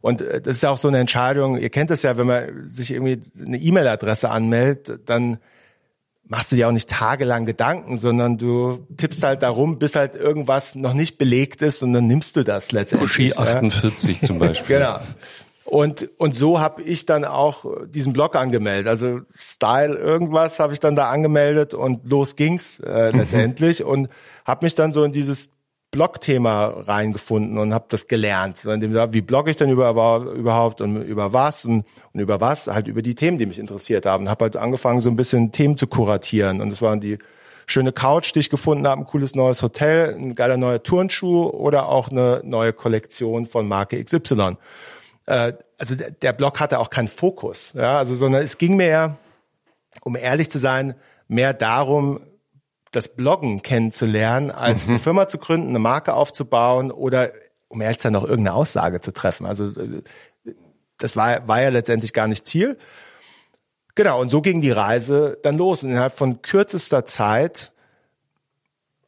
und 0.00 0.20
äh, 0.22 0.40
das 0.40 0.56
ist 0.56 0.62
ja 0.62 0.70
auch 0.70 0.78
so 0.78 0.88
eine 0.88 0.98
Entscheidung, 0.98 1.56
ihr 1.58 1.70
kennt 1.70 1.90
es 1.90 2.02
ja, 2.02 2.16
wenn 2.16 2.26
man 2.26 2.68
sich 2.68 2.90
irgendwie 2.92 3.20
eine 3.44 3.58
E-Mail-Adresse 3.58 4.28
anmeldet, 4.30 5.00
dann 5.06 5.38
machst 6.26 6.50
du 6.50 6.56
dir 6.56 6.68
auch 6.68 6.72
nicht 6.72 6.88
tagelang 6.90 7.44
Gedanken, 7.44 7.98
sondern 7.98 8.38
du 8.38 8.86
tippst 8.96 9.22
halt 9.22 9.42
darum, 9.42 9.78
bis 9.78 9.94
halt 9.94 10.14
irgendwas 10.14 10.74
noch 10.74 10.94
nicht 10.94 11.18
belegt 11.18 11.60
ist 11.62 11.82
und 11.82 11.92
dann 11.92 12.06
nimmst 12.06 12.34
du 12.36 12.42
das 12.44 12.72
letztendlich. 12.72 13.10
Uschi 13.10 13.28
ja. 13.28 13.36
48 13.36 14.22
zum 14.22 14.38
Beispiel. 14.40 14.78
Genau. 14.78 14.98
Und, 15.64 16.10
und 16.18 16.34
so 16.34 16.60
habe 16.60 16.82
ich 16.82 17.06
dann 17.06 17.24
auch 17.24 17.64
diesen 17.86 18.12
Blog 18.12 18.36
angemeldet. 18.36 18.86
Also 18.86 19.20
Style 19.34 19.96
irgendwas 19.96 20.60
habe 20.60 20.74
ich 20.74 20.80
dann 20.80 20.94
da 20.94 21.10
angemeldet 21.10 21.72
und 21.72 22.08
los 22.08 22.36
ging's 22.36 22.80
äh, 22.80 23.10
letztendlich 23.10 23.82
und 23.82 24.08
habe 24.44 24.66
mich 24.66 24.74
dann 24.74 24.92
so 24.92 25.04
in 25.04 25.12
dieses 25.12 25.48
Blog-Thema 25.90 26.66
reingefunden 26.66 27.56
und 27.56 27.72
habe 27.72 27.86
das 27.88 28.08
gelernt. 28.08 28.64
Wie 28.64 29.20
blogge 29.20 29.52
ich 29.52 29.56
denn 29.56 29.70
über, 29.70 29.90
überhaupt 29.90 30.80
und 30.80 31.02
über 31.02 31.32
was 31.32 31.64
und, 31.64 31.84
und 32.12 32.20
über 32.20 32.40
was? 32.40 32.66
Halt 32.66 32.88
über 32.88 33.00
die 33.00 33.14
Themen, 33.14 33.38
die 33.38 33.46
mich 33.46 33.60
interessiert 33.60 34.04
haben. 34.04 34.28
Habe 34.28 34.46
halt 34.46 34.56
angefangen, 34.56 35.00
so 35.00 35.08
ein 35.08 35.16
bisschen 35.16 35.52
Themen 35.52 35.78
zu 35.78 35.86
kuratieren. 35.86 36.60
Und 36.60 36.70
das 36.70 36.82
waren 36.82 37.00
die 37.00 37.18
schöne 37.66 37.92
Couch, 37.92 38.34
die 38.34 38.40
ich 38.40 38.50
gefunden 38.50 38.86
habe, 38.86 39.02
ein 39.02 39.06
cooles 39.06 39.34
neues 39.36 39.62
Hotel, 39.62 40.14
ein 40.14 40.34
geiler 40.34 40.56
neuer 40.56 40.82
Turnschuh 40.82 41.44
oder 41.46 41.88
auch 41.88 42.10
eine 42.10 42.40
neue 42.44 42.72
Kollektion 42.72 43.46
von 43.46 43.68
Marke 43.68 44.02
XY. 44.02 44.56
Äh, 45.26 45.54
also 45.78 45.94
der, 45.94 46.10
der 46.10 46.32
Blog 46.32 46.60
hatte 46.60 46.78
auch 46.78 46.90
keinen 46.90 47.08
Fokus, 47.08 47.72
ja, 47.74 47.98
also 47.98 48.14
sondern 48.14 48.42
es 48.42 48.58
ging 48.58 48.76
mir, 48.76 49.16
um 50.02 50.16
ehrlich 50.16 50.50
zu 50.50 50.58
sein, 50.58 50.94
mehr 51.28 51.52
darum, 51.52 52.20
das 52.90 53.08
Bloggen 53.08 53.62
kennenzulernen, 53.62 54.50
als 54.50 54.86
mhm. 54.86 54.94
eine 54.94 54.98
Firma 55.00 55.28
zu 55.28 55.38
gründen, 55.38 55.70
eine 55.70 55.78
Marke 55.80 56.14
aufzubauen 56.14 56.92
oder 56.92 57.32
um 57.68 57.80
ehrlich 57.80 57.98
zu 57.98 58.04
sein, 58.04 58.12
noch 58.12 58.24
irgendeine 58.24 58.54
Aussage 58.54 59.00
zu 59.00 59.12
treffen. 59.12 59.46
Also 59.46 59.68
äh, 59.68 60.02
das 60.98 61.16
war, 61.16 61.46
war 61.48 61.60
ja 61.60 61.70
letztendlich 61.70 62.12
gar 62.12 62.28
nicht 62.28 62.46
Ziel. 62.46 62.78
Genau, 63.96 64.20
und 64.20 64.28
so 64.28 64.42
ging 64.42 64.60
die 64.60 64.70
Reise 64.70 65.38
dann 65.42 65.56
los. 65.56 65.82
Und 65.82 65.90
innerhalb 65.90 66.16
von 66.16 66.42
kürzester 66.42 67.04
Zeit 67.04 67.72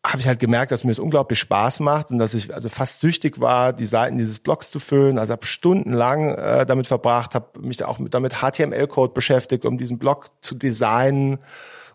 habe 0.07 0.21
ich 0.21 0.29
halt 0.29 0.39
gemerkt, 0.39 0.73
dass 0.73 0.85
mir 0.85 0.93
es 0.93 0.99
unglaublich 0.99 1.39
Spaß 1.41 1.81
macht 1.81 2.11
und 2.11 2.19
dass 2.19 2.35
ich 2.35 2.55
also 2.55 2.69
fast 2.69 3.01
süchtig 3.01 3.41
war, 3.41 3.73
die 3.73 3.87
Seiten 3.87 4.17
dieses 4.17 4.39
Blogs 4.39 4.71
zu 4.71 4.79
füllen. 4.79 5.19
Also 5.19 5.33
habe 5.33 5.47
stundenlang 5.47 6.35
äh, 6.35 6.65
damit 6.65 6.87
verbracht, 6.87 7.35
habe 7.35 7.61
mich 7.61 7.83
auch 7.85 7.99
mit, 7.99 8.15
damit 8.15 8.35
HTML-Code 8.41 9.13
beschäftigt, 9.13 9.65
um 9.65 9.79
diesen 9.79 9.99
Blog 9.99 10.31
zu 10.41 10.55
designen 10.55 11.39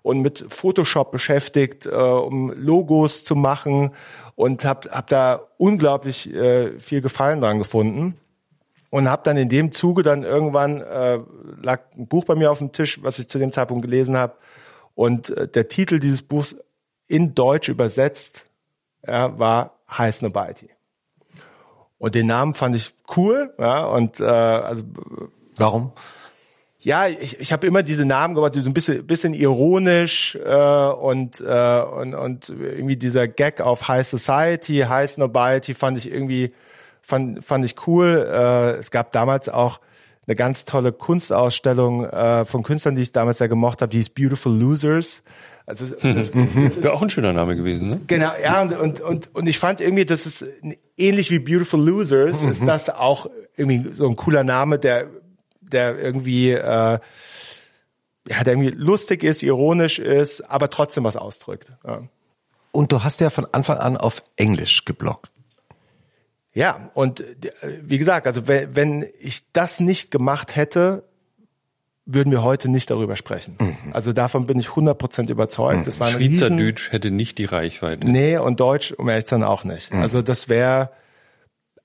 und 0.01 0.21
mit 0.21 0.45
Photoshop 0.49 1.11
beschäftigt, 1.11 1.85
äh, 1.85 1.89
um 1.89 2.51
Logos 2.51 3.23
zu 3.23 3.35
machen 3.35 3.91
und 4.35 4.65
habe 4.65 4.89
hab 4.91 5.07
da 5.07 5.47
unglaublich 5.57 6.33
äh, 6.33 6.79
viel 6.79 7.01
Gefallen 7.01 7.39
dran 7.41 7.59
gefunden 7.59 8.17
und 8.89 9.09
habe 9.09 9.21
dann 9.23 9.37
in 9.37 9.47
dem 9.47 9.71
Zuge 9.71 10.03
dann 10.03 10.23
irgendwann 10.23 10.81
äh, 10.81 11.19
lag 11.61 11.81
ein 11.97 12.07
Buch 12.07 12.25
bei 12.25 12.35
mir 12.35 12.51
auf 12.51 12.57
dem 12.57 12.73
Tisch, 12.73 13.01
was 13.03 13.19
ich 13.19 13.29
zu 13.29 13.39
dem 13.39 13.51
Zeitpunkt 13.51 13.83
gelesen 13.83 14.17
habe 14.17 14.33
und 14.95 15.29
äh, 15.29 15.47
der 15.47 15.67
Titel 15.67 15.99
dieses 15.99 16.21
Buchs 16.21 16.55
in 17.11 17.35
Deutsch 17.35 17.69
übersetzt 17.69 18.45
ja, 19.05 19.37
war 19.37 19.77
Heiß 19.89 20.21
Nobody. 20.21 20.69
Und 21.97 22.15
den 22.15 22.27
Namen 22.27 22.53
fand 22.53 22.75
ich 22.75 22.93
cool, 23.15 23.53
ja, 23.59 23.85
und 23.85 24.19
äh, 24.19 24.23
also 24.23 24.83
warum? 25.57 25.91
Ja, 26.79 27.07
ich, 27.07 27.39
ich 27.39 27.51
habe 27.51 27.67
immer 27.67 27.83
diese 27.83 28.05
Namen 28.05 28.33
gemacht, 28.33 28.55
die 28.55 28.61
so 28.61 28.69
ein 28.69 28.73
bisschen, 28.73 29.05
bisschen 29.05 29.35
ironisch 29.35 30.35
äh, 30.35 30.87
und, 30.89 31.39
äh, 31.41 31.81
und 31.81 32.15
und 32.15 32.49
irgendwie 32.49 32.95
dieser 32.95 33.27
Gag 33.27 33.61
auf 33.61 33.87
High 33.87 34.07
Society, 34.07 34.85
High 34.89 35.15
Nobody 35.17 35.75
fand 35.75 35.99
ich 35.99 36.11
irgendwie 36.11 36.53
fand, 37.01 37.45
fand 37.45 37.65
ich 37.65 37.75
cool. 37.85 38.27
Äh, 38.27 38.79
es 38.79 38.89
gab 38.89 39.11
damals 39.11 39.47
auch 39.47 39.79
eine 40.25 40.35
ganz 40.35 40.65
tolle 40.65 40.91
Kunstausstellung 40.91 42.05
äh, 42.05 42.45
von 42.45 42.63
Künstlern, 42.63 42.95
die 42.95 43.03
ich 43.03 43.11
damals 43.11 43.39
ja 43.39 43.47
gemocht 43.47 43.81
habe, 43.81 43.89
die 43.89 43.97
hieß 43.97 44.09
Beautiful 44.09 44.53
Losers. 44.53 45.23
Also 45.71 45.85
das, 45.85 46.31
das 46.31 46.75
ist 46.75 46.83
ja 46.83 46.91
auch 46.91 47.01
ein 47.01 47.09
schöner 47.09 47.31
Name 47.31 47.55
gewesen, 47.55 47.89
ne? 47.89 48.01
Genau, 48.07 48.33
ja, 48.43 48.61
und, 48.61 48.73
und, 48.73 48.99
und, 48.99 49.33
und 49.33 49.47
ich 49.47 49.57
fand 49.57 49.79
irgendwie, 49.79 50.05
das 50.05 50.25
ist 50.25 50.45
ähnlich 50.97 51.31
wie 51.31 51.39
Beautiful 51.39 51.79
Losers, 51.81 52.41
mhm. 52.41 52.49
ist 52.49 52.67
das 52.67 52.89
auch 52.89 53.29
irgendwie 53.55 53.93
so 53.93 54.05
ein 54.09 54.17
cooler 54.17 54.43
Name, 54.43 54.79
der, 54.79 55.07
der 55.61 55.97
irgendwie, 55.97 56.51
äh, 56.51 56.59
ja, 56.59 56.99
der 58.43 58.53
irgendwie 58.53 58.71
lustig 58.71 59.23
ist, 59.23 59.43
ironisch 59.43 59.99
ist, 59.99 60.41
aber 60.41 60.69
trotzdem 60.69 61.05
was 61.05 61.15
ausdrückt. 61.15 61.71
Ja. 61.87 62.03
Und 62.73 62.91
du 62.91 63.05
hast 63.05 63.21
ja 63.21 63.29
von 63.29 63.47
Anfang 63.53 63.77
an 63.77 63.95
auf 63.95 64.23
Englisch 64.35 64.83
geblockt. 64.83 65.31
Ja, 66.53 66.91
und 66.95 67.21
äh, 67.21 67.79
wie 67.81 67.97
gesagt, 67.97 68.27
also 68.27 68.49
wenn, 68.49 68.75
wenn 68.75 69.05
ich 69.21 69.49
das 69.53 69.79
nicht 69.79 70.11
gemacht 70.11 70.57
hätte, 70.57 71.05
würden 72.13 72.31
wir 72.31 72.43
heute 72.43 72.69
nicht 72.69 72.89
darüber 72.89 73.15
sprechen. 73.15 73.55
Mhm. 73.59 73.93
Also 73.93 74.13
davon 74.13 74.45
bin 74.45 74.59
ich 74.59 74.67
100% 74.67 75.29
überzeugt. 75.29 75.79
Mhm. 75.79 75.83
Das 75.83 75.99
war 75.99 76.07
Schweizerdeutsch 76.07 76.85
Riesen... 76.85 76.91
hätte 76.91 77.11
nicht 77.11 77.37
die 77.37 77.45
Reichweite. 77.45 78.07
Nee, 78.07 78.37
und 78.37 78.59
Deutsch, 78.59 78.91
um 78.91 79.09
ehrlich 79.09 79.25
zu 79.25 79.35
sein, 79.35 79.43
auch 79.43 79.63
nicht. 79.63 79.93
Mhm. 79.93 80.01
Also 80.01 80.21
das 80.21 80.49
wäre, 80.49 80.91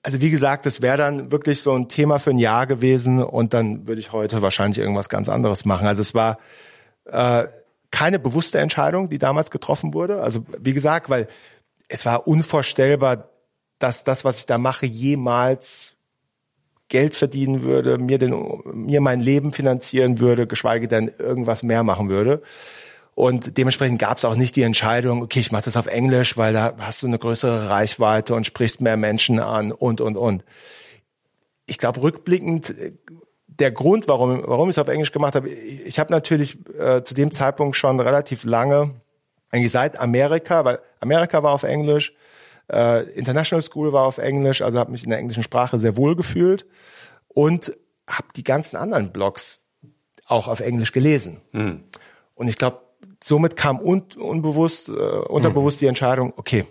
also 0.01 0.21
wie 0.21 0.29
gesagt, 0.29 0.65
das 0.65 0.81
wäre 0.81 0.97
dann 0.97 1.31
wirklich 1.31 1.61
so 1.61 1.73
ein 1.73 1.89
Thema 1.89 2.19
für 2.19 2.31
ein 2.31 2.39
Jahr 2.39 2.67
gewesen 2.67 3.21
und 3.21 3.53
dann 3.53 3.87
würde 3.87 3.99
ich 3.99 4.11
heute 4.11 4.41
wahrscheinlich 4.41 4.79
irgendwas 4.79 5.09
ganz 5.09 5.29
anderes 5.29 5.65
machen. 5.65 5.87
Also 5.87 6.01
es 6.01 6.13
war 6.13 6.37
äh, 7.05 7.47
keine 7.91 8.19
bewusste 8.19 8.59
Entscheidung, 8.59 9.09
die 9.09 9.17
damals 9.17 9.51
getroffen 9.51 9.93
wurde. 9.93 10.21
Also 10.21 10.45
wie 10.57 10.73
gesagt, 10.73 11.09
weil 11.09 11.27
es 11.87 12.05
war 12.05 12.27
unvorstellbar, 12.27 13.29
dass 13.79 14.03
das, 14.03 14.25
was 14.25 14.39
ich 14.39 14.45
da 14.45 14.57
mache, 14.57 14.85
jemals 14.85 15.96
Geld 16.89 17.15
verdienen 17.15 17.63
würde, 17.63 17.97
mir, 17.97 18.17
den, 18.17 18.61
mir 18.73 19.01
mein 19.01 19.19
Leben 19.19 19.51
finanzieren 19.51 20.19
würde, 20.19 20.47
geschweige 20.47 20.87
denn 20.87 21.11
irgendwas 21.19 21.63
mehr 21.63 21.83
machen 21.83 22.09
würde. 22.09 22.41
Und 23.13 23.57
dementsprechend 23.57 23.99
gab 23.99 24.17
es 24.17 24.25
auch 24.25 24.35
nicht 24.35 24.55
die 24.55 24.61
Entscheidung, 24.61 25.23
okay, 25.23 25.39
ich 25.39 25.51
mache 25.51 25.63
das 25.65 25.75
auf 25.75 25.87
Englisch, 25.87 26.37
weil 26.37 26.53
da 26.53 26.75
hast 26.79 27.01
du 27.01 27.07
eine 27.07 27.17
größere 27.17 27.69
Reichweite 27.69 28.35
und 28.35 28.45
sprichst 28.45 28.79
mehr 28.79 28.95
Menschen 28.95 29.39
an 29.39 29.71
und, 29.71 30.01
und, 30.01 30.15
und. 30.17 30.43
Ich 31.65 31.79
glaube, 31.79 32.01
rückblickend, 32.01 32.75
der 33.47 33.71
Grund, 33.71 34.07
warum, 34.07 34.43
warum 34.45 34.69
ich 34.69 34.75
es 34.75 34.79
auf 34.79 34.87
Englisch 34.87 35.11
gemacht 35.11 35.35
habe, 35.35 35.49
ich 35.49 35.97
habe 35.97 36.11
natürlich 36.13 36.57
äh, 36.77 37.03
zu 37.03 37.15
dem 37.15 37.31
Zeitpunkt 37.31 37.75
schon 37.75 37.99
relativ 37.99 38.43
lange, 38.43 38.91
eigentlich 39.49 39.71
seit 39.71 39.99
Amerika, 39.99 40.63
weil 40.63 40.79
Amerika 40.99 41.41
war 41.41 41.53
auf 41.53 41.63
Englisch, 41.63 42.13
äh, 42.71 43.03
International 43.11 43.61
School 43.61 43.93
war 43.93 44.05
auf 44.05 44.17
Englisch, 44.17 44.61
also 44.61 44.79
habe 44.79 44.91
mich 44.91 45.03
in 45.03 45.09
der 45.09 45.19
englischen 45.19 45.43
Sprache 45.43 45.79
sehr 45.79 45.97
wohl 45.97 46.15
gefühlt 46.15 46.65
und 47.27 47.73
habe 48.07 48.27
die 48.35 48.43
ganzen 48.43 48.77
anderen 48.77 49.11
Blogs 49.11 49.61
auch 50.25 50.47
auf 50.47 50.59
Englisch 50.59 50.91
gelesen. 50.91 51.41
Mhm. 51.51 51.83
Und 52.35 52.47
ich 52.47 52.57
glaube, 52.57 52.81
somit 53.23 53.55
kam 53.55 53.79
un 53.79 54.03
unbewusst, 54.17 54.89
äh, 54.89 54.91
unterbewusst 54.91 55.77
mhm. 55.77 55.79
die 55.79 55.87
Entscheidung, 55.87 56.33
okay, 56.35 56.65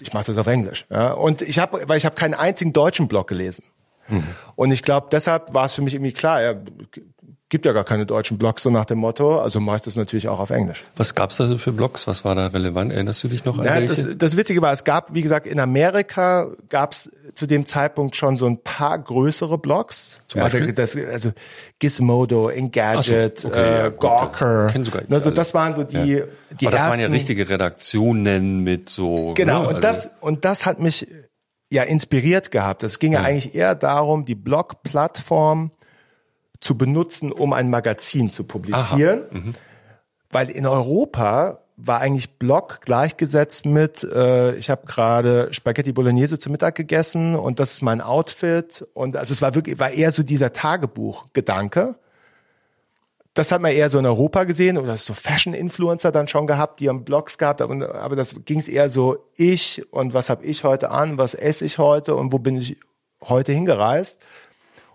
ich 0.00 0.12
mache 0.12 0.26
das 0.26 0.38
auf 0.38 0.46
Englisch. 0.46 0.86
Ja? 0.90 1.12
Und 1.12 1.42
ich 1.42 1.58
habe, 1.58 1.88
weil 1.88 1.98
ich 1.98 2.06
habe 2.06 2.14
keinen 2.14 2.34
einzigen 2.34 2.72
deutschen 2.72 3.08
Blog 3.08 3.28
gelesen. 3.28 3.64
Mhm. 4.08 4.24
Und 4.56 4.70
ich 4.72 4.82
glaube, 4.82 5.08
deshalb 5.10 5.54
war 5.54 5.66
es 5.66 5.74
für 5.74 5.82
mich 5.82 5.94
irgendwie 5.94 6.12
klar, 6.12 6.42
ja, 6.42 6.54
gibt 7.50 7.66
ja 7.66 7.72
gar 7.72 7.84
keine 7.84 8.06
deutschen 8.06 8.38
Blogs, 8.38 8.62
so 8.62 8.70
nach 8.70 8.84
dem 8.84 8.98
Motto. 8.98 9.40
Also 9.40 9.60
mache 9.60 9.78
ich 9.78 9.82
das 9.82 9.96
natürlich 9.96 10.28
auch 10.28 10.38
auf 10.38 10.50
Englisch. 10.50 10.84
Was 10.96 11.14
gab's 11.16 11.36
da 11.36 11.56
für 11.58 11.72
Blogs? 11.72 12.06
Was 12.06 12.24
war 12.24 12.36
da 12.36 12.46
relevant? 12.46 12.92
Erinnerst 12.92 13.22
du 13.24 13.28
dich 13.28 13.44
noch 13.44 13.58
an 13.58 13.64
ja, 13.64 13.80
das, 13.80 14.08
das 14.16 14.36
Witzige 14.36 14.62
war, 14.62 14.72
es 14.72 14.84
gab, 14.84 15.12
wie 15.12 15.20
gesagt, 15.20 15.48
in 15.48 15.58
Amerika 15.58 16.48
gab's 16.68 17.10
zu 17.34 17.46
dem 17.46 17.66
Zeitpunkt 17.66 18.14
schon 18.14 18.36
so 18.36 18.46
ein 18.46 18.62
paar 18.62 18.98
größere 18.98 19.58
Blogs. 19.58 20.20
Zum 20.28 20.40
Beispiel? 20.40 20.62
Also, 20.62 20.72
das, 20.72 20.96
also 20.96 21.32
Gizmodo, 21.80 22.48
Engadget, 22.48 23.40
so, 23.40 23.48
okay, 23.48 23.58
äh, 23.58 23.78
ja, 23.82 23.88
Gawker. 23.88 24.68
Kenn 24.68 24.84
sogar 24.84 25.02
also 25.10 25.30
das 25.30 25.52
waren 25.52 25.74
so 25.74 25.82
die, 25.82 25.96
ja. 25.96 26.04
die 26.04 26.66
Aber 26.66 26.70
das 26.70 26.72
ersten, 26.72 26.90
waren 26.90 27.00
ja 27.00 27.06
richtige 27.08 27.48
Redaktionen 27.48 28.60
mit 28.60 28.88
so. 28.88 29.34
Genau, 29.34 29.62
ne? 29.62 29.68
und 29.68 29.74
also 29.76 29.80
das 29.80 30.10
und 30.20 30.44
das 30.44 30.66
hat 30.66 30.78
mich 30.78 31.08
ja 31.72 31.82
inspiriert 31.82 32.52
gehabt. 32.52 32.84
Es 32.84 33.00
ging 33.00 33.12
ja, 33.12 33.22
ja 33.22 33.26
eigentlich 33.26 33.54
eher 33.54 33.74
darum, 33.74 34.24
die 34.24 34.36
Blog-Plattform 34.36 35.72
zu 36.60 36.76
benutzen, 36.76 37.32
um 37.32 37.52
ein 37.52 37.70
Magazin 37.70 38.30
zu 38.30 38.44
publizieren. 38.44 39.22
Mhm. 39.30 39.54
Weil 40.30 40.50
in 40.50 40.66
Europa 40.66 41.60
war 41.86 42.00
eigentlich 42.00 42.38
Blog 42.38 42.80
gleichgesetzt 42.82 43.64
mit, 43.64 44.04
äh, 44.04 44.54
ich 44.56 44.70
habe 44.70 44.86
gerade 44.86 45.52
Spaghetti 45.52 45.92
Bolognese 45.92 46.38
zu 46.38 46.50
Mittag 46.50 46.74
gegessen 46.74 47.34
und 47.34 47.58
das 47.58 47.72
ist 47.72 47.82
mein 47.82 48.00
Outfit. 48.00 48.86
Und 48.94 49.16
also 49.16 49.32
es 49.32 49.40
war 49.40 49.54
wirklich, 49.54 49.78
war 49.78 49.90
eher 49.90 50.12
so 50.12 50.22
dieser 50.22 50.52
Tagebuch-Gedanke. 50.52 51.96
Das 53.32 53.52
hat 53.52 53.62
man 53.62 53.72
eher 53.72 53.88
so 53.88 53.98
in 53.98 54.06
Europa 54.06 54.44
gesehen 54.44 54.76
oder 54.76 54.96
so 54.96 55.14
Fashion-Influencer 55.14 56.12
dann 56.12 56.28
schon 56.28 56.46
gehabt, 56.46 56.80
die 56.80 56.88
haben 56.88 57.04
Blogs 57.04 57.38
gehabt, 57.38 57.62
aber, 57.62 57.94
aber 57.94 58.16
das 58.16 58.34
ging 58.44 58.58
es 58.58 58.68
eher 58.68 58.90
so 58.90 59.24
ich 59.36 59.86
und 59.92 60.12
was 60.12 60.28
habe 60.28 60.44
ich 60.44 60.64
heute 60.64 60.90
an, 60.90 61.16
was 61.16 61.34
esse 61.34 61.64
ich 61.64 61.78
heute 61.78 62.16
und 62.16 62.32
wo 62.32 62.38
bin 62.38 62.56
ich 62.56 62.76
heute 63.22 63.52
hingereist. 63.52 64.20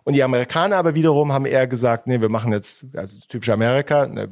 Und 0.05 0.13
die 0.13 0.21
Amerikaner 0.21 0.77
aber 0.77 0.93
wiederum 0.93 1.33
haben 1.33 1.47
eher 1.47 1.65
gesagt, 1.65 2.05
nee, 2.05 2.21
wir 2.21 2.29
machen 2.29 2.53
jetzt, 2.53 2.85
also 2.95 3.17
typisch 3.27 3.49
Amerika, 3.49 4.05
ne, 4.05 4.29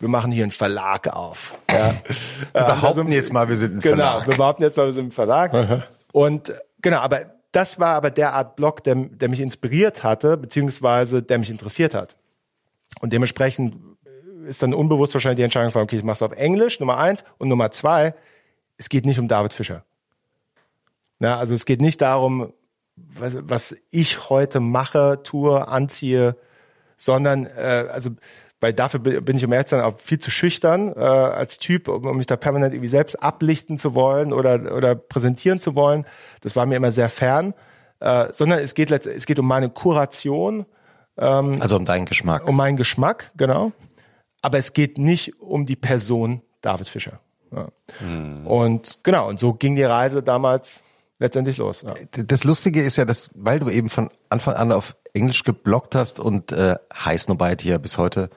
wir 0.00 0.08
machen 0.08 0.32
hier 0.32 0.42
einen 0.42 0.50
Verlag 0.50 1.06
auf. 1.06 1.54
Ja. 1.70 1.94
wir 2.52 2.64
behaupten 2.64 2.84
also, 2.84 3.02
jetzt 3.04 3.32
mal, 3.32 3.48
wir 3.48 3.56
sind 3.56 3.76
ein 3.76 3.80
genau, 3.80 3.96
Verlag. 3.96 4.14
Genau, 4.24 4.32
wir 4.32 4.36
behaupten 4.36 4.62
jetzt 4.64 4.76
mal, 4.76 4.86
wir 4.86 4.92
sind 4.92 5.06
ein 5.06 5.12
Verlag. 5.12 5.86
Und 6.10 6.52
genau, 6.82 6.98
aber 6.98 7.26
das 7.52 7.78
war 7.78 7.94
aber 7.94 8.10
der 8.10 8.32
Art 8.34 8.56
Blog, 8.56 8.82
der, 8.82 8.96
der 8.96 9.28
mich 9.28 9.38
inspiriert 9.38 10.02
hatte, 10.02 10.36
beziehungsweise 10.36 11.22
der 11.22 11.38
mich 11.38 11.50
interessiert 11.50 11.94
hat. 11.94 12.16
Und 13.00 13.12
dementsprechend 13.12 13.76
ist 14.48 14.62
dann 14.62 14.74
unbewusst 14.74 15.14
wahrscheinlich 15.14 15.36
die 15.36 15.42
Entscheidung 15.44 15.70
von, 15.70 15.82
okay, 15.82 15.98
ich 15.98 16.04
mache 16.04 16.14
es 16.14 16.22
auf 16.22 16.32
Englisch, 16.32 16.80
Nummer 16.80 16.98
eins. 16.98 17.24
Und 17.38 17.48
Nummer 17.48 17.70
zwei, 17.70 18.14
es 18.78 18.88
geht 18.88 19.06
nicht 19.06 19.20
um 19.20 19.28
David 19.28 19.52
Fischer. 19.52 19.84
Na, 21.20 21.38
also 21.38 21.54
es 21.54 21.66
geht 21.66 21.80
nicht 21.80 22.00
darum, 22.00 22.52
was, 23.14 23.36
was 23.42 23.76
ich 23.90 24.30
heute 24.30 24.60
mache, 24.60 25.20
tue, 25.22 25.66
anziehe, 25.68 26.36
sondern 26.96 27.46
äh, 27.46 27.86
also 27.90 28.10
weil 28.60 28.72
dafür 28.72 28.98
bin 29.00 29.36
ich 29.36 29.44
um 29.44 29.52
ehrlich 29.52 29.68
zu 29.68 29.76
sein 29.76 29.84
auch 29.84 29.98
viel 30.00 30.18
zu 30.18 30.30
schüchtern 30.30 30.92
äh, 30.96 31.00
als 31.00 31.58
Typ, 31.58 31.86
um 31.86 32.16
mich 32.16 32.26
da 32.26 32.36
permanent 32.36 32.74
irgendwie 32.74 32.88
selbst 32.88 33.14
ablichten 33.22 33.78
zu 33.78 33.94
wollen 33.94 34.32
oder 34.32 34.74
oder 34.74 34.96
präsentieren 34.96 35.60
zu 35.60 35.76
wollen. 35.76 36.06
Das 36.40 36.56
war 36.56 36.66
mir 36.66 36.76
immer 36.76 36.90
sehr 36.90 37.08
fern, 37.08 37.54
äh, 38.00 38.32
sondern 38.32 38.58
es 38.58 38.74
geht 38.74 38.90
es 38.90 39.26
geht 39.26 39.38
um 39.38 39.46
meine 39.46 39.70
Kuration. 39.70 40.66
Ähm, 41.16 41.58
also 41.60 41.76
um 41.76 41.84
deinen 41.84 42.06
Geschmack. 42.06 42.48
Um 42.48 42.56
meinen 42.56 42.76
Geschmack, 42.76 43.32
genau. 43.36 43.72
Aber 44.42 44.58
es 44.58 44.72
geht 44.72 44.98
nicht 44.98 45.40
um 45.40 45.66
die 45.66 45.76
Person 45.76 46.42
David 46.60 46.88
Fischer. 46.88 47.20
Ja. 47.52 47.68
Und 48.44 48.98
genau, 49.04 49.28
und 49.28 49.40
so 49.40 49.54
ging 49.54 49.76
die 49.76 49.84
Reise 49.84 50.22
damals 50.22 50.82
letztendlich 51.18 51.58
los. 51.58 51.82
Ja. 51.82 51.94
Das 52.24 52.44
Lustige 52.44 52.82
ist 52.82 52.96
ja, 52.96 53.04
dass, 53.04 53.30
weil 53.34 53.60
du 53.60 53.68
eben 53.70 53.90
von 53.90 54.10
Anfang 54.28 54.54
an 54.54 54.72
auf 54.72 54.96
Englisch 55.12 55.44
geblockt 55.44 55.94
hast 55.94 56.20
und 56.20 56.52
äh, 56.52 56.76
Heiß 56.94 57.28
Nobody 57.28 57.68
ja 57.68 57.78
bis 57.78 57.98
heute 57.98 58.30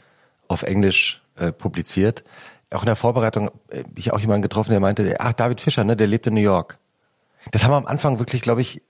auf 0.47 0.63
Englisch 0.63 1.21
äh, 1.35 1.51
publiziert. 1.51 2.23
Auch 2.71 2.81
in 2.81 2.87
der 2.87 2.95
Vorbereitung 2.95 3.51
äh, 3.69 3.83
ich 3.95 4.13
auch 4.13 4.19
jemanden 4.19 4.41
getroffen, 4.41 4.71
der 4.71 4.79
meinte, 4.79 5.15
ach, 5.19 5.33
David 5.33 5.61
Fischer, 5.61 5.83
ne, 5.83 5.95
der 5.95 6.07
lebt 6.07 6.27
in 6.27 6.33
New 6.33 6.41
York. 6.41 6.77
Das 7.51 7.65
haben 7.65 7.73
am 7.73 7.87
Anfang 7.87 8.19
wirklich, 8.19 8.41
glaube 8.41 8.61
ich, 8.61 8.81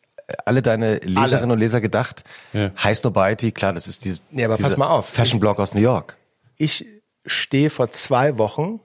alle 0.45 0.61
deine 0.61 0.95
Leserinnen 0.97 1.45
Alle. 1.45 1.53
und 1.53 1.59
Leser 1.59 1.81
gedacht. 1.81 2.23
Ja. 2.53 2.71
Heiß 2.81 3.03
Nobody, 3.03 3.51
klar, 3.51 3.73
das 3.73 3.87
ist 3.87 4.05
dieses 4.05 4.23
Nee, 4.31 4.45
aber 4.45 4.57
pass 4.57 4.77
mal 4.77 4.87
auf. 4.87 5.09
Fashion 5.09 5.39
Blog 5.39 5.59
aus 5.59 5.73
New 5.73 5.81
York. 5.81 6.17
Ich 6.57 6.85
stehe 7.25 7.69
vor 7.69 7.91
zwei 7.91 8.37
Wochen 8.37 8.79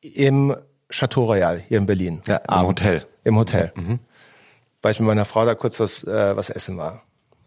im 0.00 0.56
Chateau 0.90 1.24
Royal 1.24 1.62
hier 1.68 1.78
in 1.78 1.86
Berlin. 1.86 2.22
Ja, 2.26 2.36
im 2.36 2.50
Abends. 2.50 2.82
Hotel. 2.82 3.06
Im 3.24 3.36
Hotel. 3.36 3.72
Weil 4.82 4.92
ich 4.92 5.00
mit 5.00 5.06
meiner 5.06 5.24
Frau 5.24 5.44
da 5.44 5.54
kurz 5.54 5.78
was, 5.80 6.04
äh, 6.04 6.36
was 6.36 6.50
essen 6.50 6.78
war, 6.78 7.02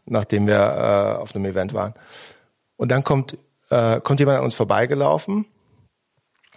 nachdem 0.05 0.47
wir 0.47 0.55
äh, 0.55 1.21
auf 1.21 1.35
einem 1.35 1.45
Event 1.45 1.73
waren. 1.73 1.93
Und 2.77 2.91
dann 2.91 3.03
kommt, 3.03 3.37
äh, 3.69 3.99
kommt 4.01 4.19
jemand 4.19 4.39
an 4.39 4.43
uns 4.43 4.55
vorbeigelaufen, 4.55 5.45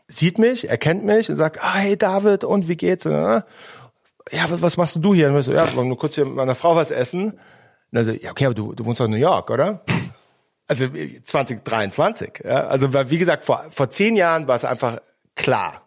sieht 0.09 0.39
mich, 0.39 0.69
erkennt 0.69 1.05
mich 1.05 1.31
und 1.31 1.37
sagt, 1.37 1.63
ah, 1.63 1.75
hey 1.75 1.97
David, 1.97 2.45
und 2.45 2.69
wie 2.69 2.77
geht's? 2.77 3.05
Ja, 3.05 3.45
was 4.31 4.77
machst 4.77 4.97
du 5.03 5.15
hier? 5.15 5.29
Und 5.29 5.39
ich 5.39 5.47
so, 5.47 5.53
ja, 5.53 5.67
wir 5.67 5.77
wollen 5.77 5.89
nur 5.89 5.99
kurz 5.99 6.15
hier 6.15 6.25
mit 6.25 6.35
meiner 6.35 6.55
Frau 6.55 6.77
was 6.77 6.91
essen. 6.91 7.33
Und 7.33 7.99
er 7.99 8.05
so, 8.05 8.13
ja, 8.13 8.31
okay, 8.31 8.47
aber 8.47 8.55
du, 8.55 8.75
du 8.75 8.85
wohnst 8.85 9.01
doch 9.01 9.05
in 9.07 9.13
New 9.13 9.17
York, 9.17 9.51
oder? 9.51 9.83
Also 10.69 10.89
2023. 10.89 12.41
Ja? 12.45 12.67
Also 12.67 12.93
wie 12.93 13.19
gesagt, 13.19 13.45
vor, 13.45 13.67
vor 13.71 13.91
zehn 13.91 14.17
Jahren 14.17 14.49
war 14.49 14.57
es 14.57 14.65
einfach 14.65 14.99
klar. 15.37 15.83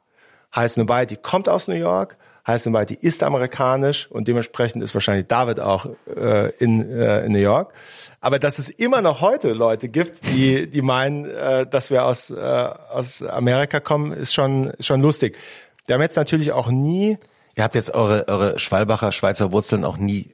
Heißt 0.55 0.77
Nobody 0.77 1.05
die 1.05 1.17
kommt 1.17 1.49
aus 1.49 1.67
New 1.67 1.75
York, 1.75 2.17
heißt 2.49 2.65
Nobody 2.65 2.95
die 2.95 3.05
ist 3.05 3.23
amerikanisch 3.23 4.07
und 4.11 4.27
dementsprechend 4.27 4.83
ist 4.83 4.93
wahrscheinlich 4.93 5.27
David 5.27 5.59
auch 5.59 5.87
äh, 6.15 6.49
in, 6.57 6.89
äh, 6.89 7.25
in 7.25 7.31
New 7.31 7.39
York. 7.39 7.73
Aber 8.21 8.39
dass 8.39 8.59
es 8.59 8.69
immer 8.69 9.01
noch 9.01 9.21
heute 9.21 9.53
Leute 9.53 9.89
gibt, 9.89 10.25
die, 10.27 10.69
die 10.69 10.81
meinen, 10.81 11.25
äh, 11.25 11.65
dass 11.67 11.91
wir 11.91 12.05
aus, 12.05 12.29
äh, 12.29 12.35
aus 12.35 13.21
Amerika 13.21 13.79
kommen, 13.79 14.11
ist 14.11 14.33
schon, 14.33 14.71
ist 14.71 14.87
schon 14.87 15.01
lustig. 15.01 15.37
Wir 15.85 15.95
haben 15.95 16.01
jetzt 16.01 16.17
natürlich 16.17 16.51
auch 16.51 16.69
nie 16.69 17.17
Ihr 17.59 17.63
habt 17.63 17.75
jetzt 17.75 17.93
eure, 17.93 18.25
eure 18.29 18.57
Schwalbacher 18.57 19.11
Schweizer 19.11 19.51
Wurzeln 19.51 19.83
auch 19.83 19.97
nie 19.97 20.33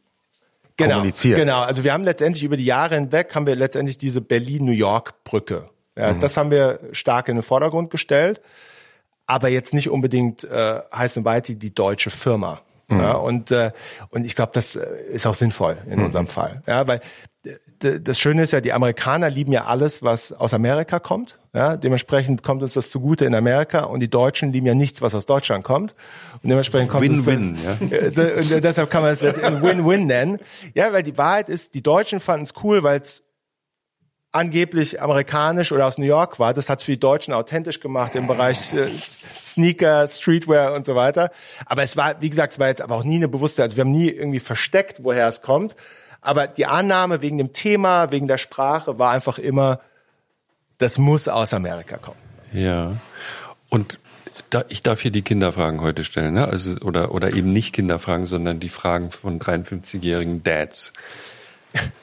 genau, 0.78 0.95
kommuniziert. 0.95 1.39
Genau, 1.39 1.61
also 1.61 1.84
wir 1.84 1.91
haben 1.91 2.03
letztendlich 2.03 2.43
über 2.43 2.55
die 2.55 2.66
Jahre 2.66 2.95
hinweg 2.95 3.34
haben 3.34 3.47
wir 3.47 3.55
letztendlich 3.55 3.97
diese 3.97 4.22
Berlin-New 4.22 4.72
York-Brücke. 4.72 5.70
Ja, 5.97 6.13
Mhm. 6.13 6.20
Das 6.20 6.38
haben 6.38 6.51
wir 6.51 6.80
stark 6.91 7.30
in 7.30 7.38
den 7.38 7.41
Vordergrund 7.41 7.89
gestellt, 7.89 8.41
aber 9.28 9.49
jetzt 9.49 9.73
nicht 9.73 9.89
unbedingt 9.89 10.43
äh, 10.43 10.80
heißen 10.93 11.26
Whitey 11.26 11.55
die 11.55 11.73
deutsche 11.73 12.09
Firma. 12.09 12.61
Mhm. 12.88 12.99
Ja, 12.99 13.13
und, 13.13 13.51
äh, 13.51 13.71
und 14.09 14.26
ich 14.26 14.36
glaube, 14.36 14.51
das 14.53 14.76
äh, 14.76 14.86
ist 15.11 15.26
auch 15.26 15.36
sinnvoll 15.36 15.78
in 15.89 15.99
Mhm. 15.99 16.05
unserem 16.05 16.28
Fall. 16.28 16.61
Ja, 16.67 16.88
weil 16.88 17.01
das 17.80 18.17
Schöne 18.19 18.41
ist 18.41 18.53
ja, 18.53 18.61
die 18.61 18.73
Amerikaner 18.73 19.30
lieben 19.30 19.51
ja 19.51 19.65
alles, 19.65 20.01
was 20.01 20.32
aus 20.34 20.53
Amerika 20.53 20.99
kommt. 20.99 21.38
Ja, 21.53 21.78
dementsprechend 21.78 22.41
kommt 22.41 22.61
uns 22.63 22.73
das 22.73 22.89
zugute 22.89 23.26
in 23.26 23.36
Amerika 23.36 23.84
und 23.84 23.99
die 23.99 24.09
Deutschen 24.09 24.51
lieben 24.51 24.65
ja 24.65 24.73
nichts, 24.73 25.01
was 25.01 25.13
aus 25.13 25.26
Deutschland 25.26 25.63
kommt. 25.63 25.93
Und 26.41 26.49
dementsprechend 26.49 26.89
kommt 26.89 27.03
Win-win, 27.03 27.55
es, 27.55 27.63
ja. 27.63 27.97
Äh, 28.23 28.55
Und 28.55 28.63
deshalb 28.63 28.89
kann 28.89 29.03
man 29.03 29.11
es 29.13 29.21
Win-Win 29.21 30.05
nennen. 30.07 30.39
Ja, 30.73 30.91
weil 30.93 31.03
die 31.03 31.17
Wahrheit 31.17 31.49
ist, 31.49 31.73
die 31.76 31.84
Deutschen 31.84 32.19
fanden 32.19 32.43
es 32.45 32.53
cool, 32.63 32.82
weil 32.82 33.01
es 33.01 33.23
angeblich 34.36 35.01
amerikanisch 35.01 35.71
oder 35.71 35.88
aus 35.88 35.97
New 35.97 36.05
York 36.05 36.39
war. 36.39 36.53
Das 36.53 36.69
hat 36.69 36.79
es 36.79 36.86
für 36.86 36.91
die 36.91 36.99
Deutschen 36.99 37.33
authentisch 37.33 37.79
gemacht 37.79 38.15
im 38.15 38.27
Bereich 38.27 38.73
äh, 38.73 38.88
Sneaker, 38.99 40.07
Streetwear 40.07 40.73
und 40.73 40.86
so 40.86 40.95
weiter. 40.95 41.31
Aber 41.65 41.83
es 41.83 41.95
war, 41.97 42.21
wie 42.21 42.29
gesagt, 42.29 42.53
es 42.53 42.59
war 42.59 42.67
jetzt 42.67 42.81
aber 42.81 42.95
auch 42.95 43.03
nie 43.03 43.15
eine 43.15 43.27
bewusste, 43.27 43.63
also 43.63 43.77
wir 43.77 43.86
haben 43.86 43.91
nie 43.91 44.09
irgendwie 44.09 44.39
versteckt, 44.39 45.03
woher 45.03 45.27
es 45.27 45.41
kommt. 45.41 45.75
Aber 46.21 46.47
die 46.47 46.65
Annahme 46.65 47.21
wegen 47.21 47.38
dem 47.38 47.53
Thema, 47.53 48.11
wegen 48.11 48.27
der 48.27 48.38
Sprache 48.38 48.99
war 48.99 49.11
einfach 49.11 49.38
immer, 49.38 49.79
das 50.77 50.97
muss 50.97 51.27
aus 51.27 51.53
Amerika 51.53 51.97
kommen. 51.97 52.19
Ja. 52.51 52.93
Und 53.69 53.99
da, 54.49 54.65
ich 54.69 54.83
darf 54.83 55.01
hier 55.01 55.11
die 55.11 55.21
Kinderfragen 55.21 55.81
heute 55.81 56.03
stellen, 56.03 56.33
ne? 56.33 56.47
Also, 56.47 56.77
oder, 56.81 57.13
oder 57.13 57.33
eben 57.33 57.53
nicht 57.53 57.73
Kinderfragen, 57.73 58.25
sondern 58.25 58.59
die 58.59 58.69
Fragen 58.69 59.11
von 59.11 59.39
53-jährigen 59.39 60.43
Dads. 60.43 60.93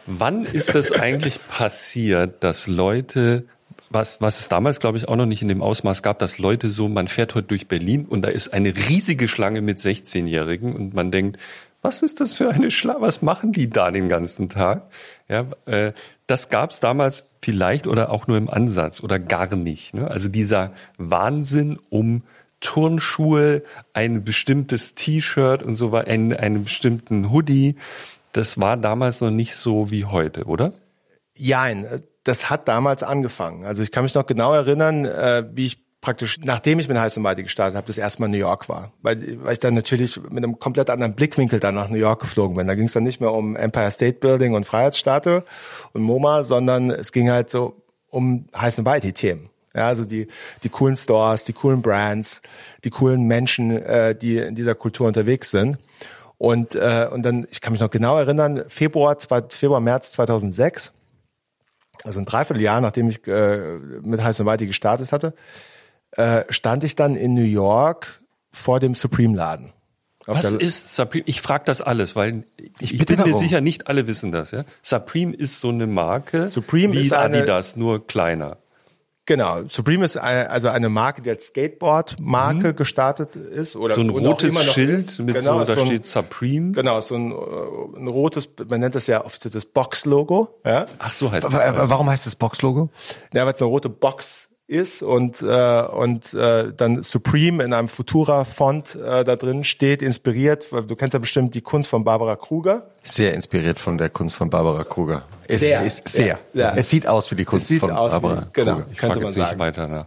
Wann 0.06 0.44
ist 0.44 0.74
das 0.74 0.92
eigentlich 0.92 1.38
passiert, 1.48 2.42
dass 2.42 2.66
Leute, 2.66 3.44
was, 3.90 4.20
was 4.20 4.40
es 4.40 4.48
damals, 4.48 4.80
glaube 4.80 4.98
ich, 4.98 5.08
auch 5.08 5.16
noch 5.16 5.26
nicht 5.26 5.42
in 5.42 5.48
dem 5.48 5.62
Ausmaß 5.62 6.02
gab, 6.02 6.18
dass 6.18 6.38
Leute 6.38 6.70
so, 6.70 6.88
man 6.88 7.08
fährt 7.08 7.34
heute 7.34 7.48
durch 7.48 7.68
Berlin 7.68 8.06
und 8.06 8.22
da 8.22 8.28
ist 8.28 8.52
eine 8.52 8.74
riesige 8.74 9.28
Schlange 9.28 9.60
mit 9.60 9.78
16-Jährigen 9.78 10.74
und 10.74 10.94
man 10.94 11.10
denkt, 11.10 11.38
was 11.82 12.02
ist 12.02 12.20
das 12.20 12.32
für 12.32 12.48
eine 12.48 12.70
Schlange? 12.70 13.00
Was 13.00 13.22
machen 13.22 13.52
die 13.52 13.68
da 13.68 13.90
den 13.90 14.08
ganzen 14.08 14.48
Tag? 14.48 14.88
Ja, 15.28 15.46
äh, 15.66 15.92
das 16.28 16.48
gab 16.48 16.70
es 16.70 16.80
damals 16.80 17.24
vielleicht 17.42 17.88
oder 17.88 18.10
auch 18.10 18.28
nur 18.28 18.38
im 18.38 18.48
Ansatz 18.48 19.02
oder 19.02 19.18
gar 19.18 19.54
nicht. 19.56 19.92
Ne? 19.92 20.08
Also 20.08 20.28
dieser 20.28 20.72
Wahnsinn 20.96 21.78
um 21.90 22.22
Turnschuhe, 22.60 23.62
ein 23.92 24.22
bestimmtes 24.22 24.94
T-Shirt 24.94 25.62
und 25.64 25.74
so 25.74 25.90
weiter, 25.90 26.08
einen, 26.08 26.32
einen 26.32 26.64
bestimmten 26.64 27.32
Hoodie, 27.32 27.76
das 28.32 28.60
war 28.60 28.76
damals 28.76 29.20
noch 29.20 29.30
nicht 29.30 29.54
so 29.54 29.90
wie 29.90 30.04
heute, 30.04 30.44
oder? 30.44 30.72
Jein, 31.34 31.86
das 32.24 32.50
hat 32.50 32.68
damals 32.68 33.02
angefangen. 33.02 33.64
Also 33.64 33.82
ich 33.82 33.90
kann 33.90 34.04
mich 34.04 34.14
noch 34.14 34.26
genau 34.26 34.52
erinnern, 34.52 35.04
äh, 35.04 35.44
wie 35.52 35.66
ich 35.66 35.82
praktisch, 36.02 36.38
nachdem 36.42 36.78
ich 36.78 36.88
mit 36.88 36.98
Heiß 36.98 37.16
und 37.16 37.36
gestartet 37.36 37.76
habe, 37.76 37.86
das 37.86 37.96
erste 37.96 38.20
Mal 38.20 38.28
New 38.28 38.36
York 38.36 38.68
war. 38.68 38.92
Weil, 39.02 39.42
weil 39.42 39.52
ich 39.54 39.60
dann 39.60 39.74
natürlich 39.74 40.20
mit 40.20 40.44
einem 40.44 40.58
komplett 40.58 40.90
anderen 40.90 41.14
Blickwinkel 41.14 41.60
dann 41.60 41.76
nach 41.76 41.88
New 41.88 41.96
York 41.96 42.20
geflogen 42.20 42.56
bin. 42.56 42.66
Da 42.66 42.74
ging 42.74 42.86
es 42.86 42.92
dann 42.92 43.04
nicht 43.04 43.20
mehr 43.20 43.32
um 43.32 43.56
Empire 43.56 43.90
State 43.90 44.18
Building 44.18 44.54
und 44.54 44.66
Freiheitsstatue 44.66 45.44
und 45.92 46.02
MoMA, 46.02 46.42
sondern 46.42 46.90
es 46.90 47.12
ging 47.12 47.30
halt 47.30 47.50
so 47.50 47.82
um 48.08 48.46
Heiß 48.54 48.78
und 48.78 48.84
Mighty 48.84 49.12
Themen. 49.12 49.48
Ja, 49.74 49.86
also 49.86 50.04
die, 50.04 50.28
die 50.64 50.68
coolen 50.68 50.96
Stores, 50.96 51.44
die 51.44 51.54
coolen 51.54 51.80
Brands, 51.80 52.42
die 52.84 52.90
coolen 52.90 53.22
Menschen, 53.22 53.70
äh, 53.70 54.14
die 54.14 54.36
in 54.36 54.54
dieser 54.54 54.74
Kultur 54.74 55.06
unterwegs 55.06 55.50
sind. 55.50 55.78
Und, 56.42 56.74
äh, 56.74 57.08
und 57.08 57.22
dann, 57.22 57.46
ich 57.52 57.60
kann 57.60 57.72
mich 57.72 57.80
noch 57.80 57.90
genau 57.90 58.18
erinnern, 58.18 58.64
Februar, 58.66 59.16
zwei, 59.16 59.42
Februar, 59.48 59.78
März 59.78 60.10
2006, 60.10 60.90
also 62.02 62.18
ein 62.18 62.24
Dreivierteljahr, 62.24 62.80
nachdem 62.80 63.08
ich 63.10 63.24
äh, 63.28 63.76
mit 64.02 64.20
Heiß 64.20 64.40
und 64.40 64.46
Mighty 64.46 64.66
gestartet 64.66 65.12
hatte, 65.12 65.34
äh, 66.16 66.42
stand 66.48 66.82
ich 66.82 66.96
dann 66.96 67.14
in 67.14 67.34
New 67.34 67.44
York 67.44 68.22
vor 68.50 68.80
dem 68.80 68.96
Supreme-Laden. 68.96 69.72
Was 70.26 70.52
ist 70.52 70.96
Supreme? 70.96 71.22
Ich 71.28 71.40
frage 71.40 71.62
das 71.64 71.80
alles, 71.80 72.16
weil 72.16 72.42
ich, 72.80 72.98
bitte 72.98 73.04
bin 73.14 73.18
mir 73.18 73.24
darum. 73.30 73.40
sicher, 73.40 73.60
nicht 73.60 73.86
alle 73.86 74.08
wissen 74.08 74.32
das. 74.32 74.50
Ja? 74.50 74.64
Supreme 74.82 75.32
ist 75.36 75.60
so 75.60 75.68
eine 75.68 75.86
Marke 75.86 76.48
Supreme 76.48 76.92
wie 76.94 77.02
ist 77.02 77.12
eine- 77.12 77.36
Adidas, 77.38 77.76
nur 77.76 78.04
kleiner. 78.04 78.56
Genau, 79.24 79.62
Supreme 79.68 80.04
ist 80.04 80.16
eine, 80.16 80.50
also 80.50 80.68
eine 80.68 80.88
Marke, 80.88 81.22
die 81.22 81.30
als 81.30 81.46
Skateboard-Marke 81.46 82.74
gestartet 82.74 83.36
ist. 83.36 83.76
Oder 83.76 83.96
Mhm. 83.96 84.10
So 84.10 84.18
ein 84.18 84.26
rotes 84.26 84.52
immer 84.52 84.64
noch 84.64 84.72
Schild 84.74 84.90
ist. 84.90 85.18
mit 85.20 85.36
genau, 85.36 85.60
so, 85.60 85.64
da 85.64 85.74
so 85.74 85.80
ein, 85.80 85.86
steht 85.86 86.04
Supreme. 86.06 86.72
Genau, 86.72 87.00
so 87.00 87.14
ein, 87.14 87.30
äh, 87.30 87.98
ein 87.98 88.08
rotes, 88.08 88.48
man 88.68 88.80
nennt 88.80 88.96
das 88.96 89.06
ja 89.06 89.24
oft 89.24 89.54
das 89.54 89.64
Box-Logo. 89.64 90.48
Ja? 90.64 90.86
Ach, 90.98 91.14
so 91.14 91.30
heißt 91.30 91.52
das. 91.52 91.54
Also. 91.54 91.90
warum 91.90 92.10
heißt 92.10 92.26
das 92.26 92.34
Box-Logo? 92.34 92.90
Ja, 93.32 93.46
weil 93.46 93.54
es 93.54 93.62
eine 93.62 93.68
rote 93.68 93.88
Box 93.88 94.48
ist 94.72 95.02
und 95.02 95.42
äh, 95.42 95.82
und 95.82 96.32
äh, 96.34 96.72
dann 96.76 97.02
Supreme 97.02 97.62
in 97.62 97.72
einem 97.72 97.88
Futura-Font 97.88 98.94
äh, 98.96 99.24
da 99.24 99.36
drin 99.36 99.64
steht, 99.64 100.02
inspiriert. 100.02 100.72
weil 100.72 100.84
Du 100.84 100.96
kennst 100.96 101.12
ja 101.14 101.20
bestimmt 101.20 101.54
die 101.54 101.60
Kunst 101.60 101.88
von 101.88 102.04
Barbara 102.04 102.36
Kruger. 102.36 102.86
Sehr 103.02 103.34
inspiriert 103.34 103.78
von 103.78 103.98
der 103.98 104.08
Kunst 104.10 104.34
von 104.34 104.50
Barbara 104.50 104.84
Kruger. 104.84 105.24
Es, 105.46 105.60
Sehr. 105.60 105.82
Ist 105.84 106.08
sehr. 106.08 106.38
Ja, 106.54 106.70
ja. 106.70 106.74
Es 106.76 106.88
sieht 106.88 107.06
aus 107.06 107.30
wie 107.30 107.34
die 107.36 107.44
Kunst 107.44 107.66
sieht 107.68 107.80
von 107.80 107.90
aus 107.90 108.12
wie- 108.12 108.20
Barbara 108.20 108.48
genau. 108.52 108.72
Kruger. 108.76 108.86
Ich 108.90 108.96
könnte 108.98 109.14
frage 109.14 109.20
man 109.20 109.28
jetzt 109.28 109.36
nicht 109.36 109.46
sagen. 109.48 109.58
weiter 109.60 109.88
nach. 109.88 110.06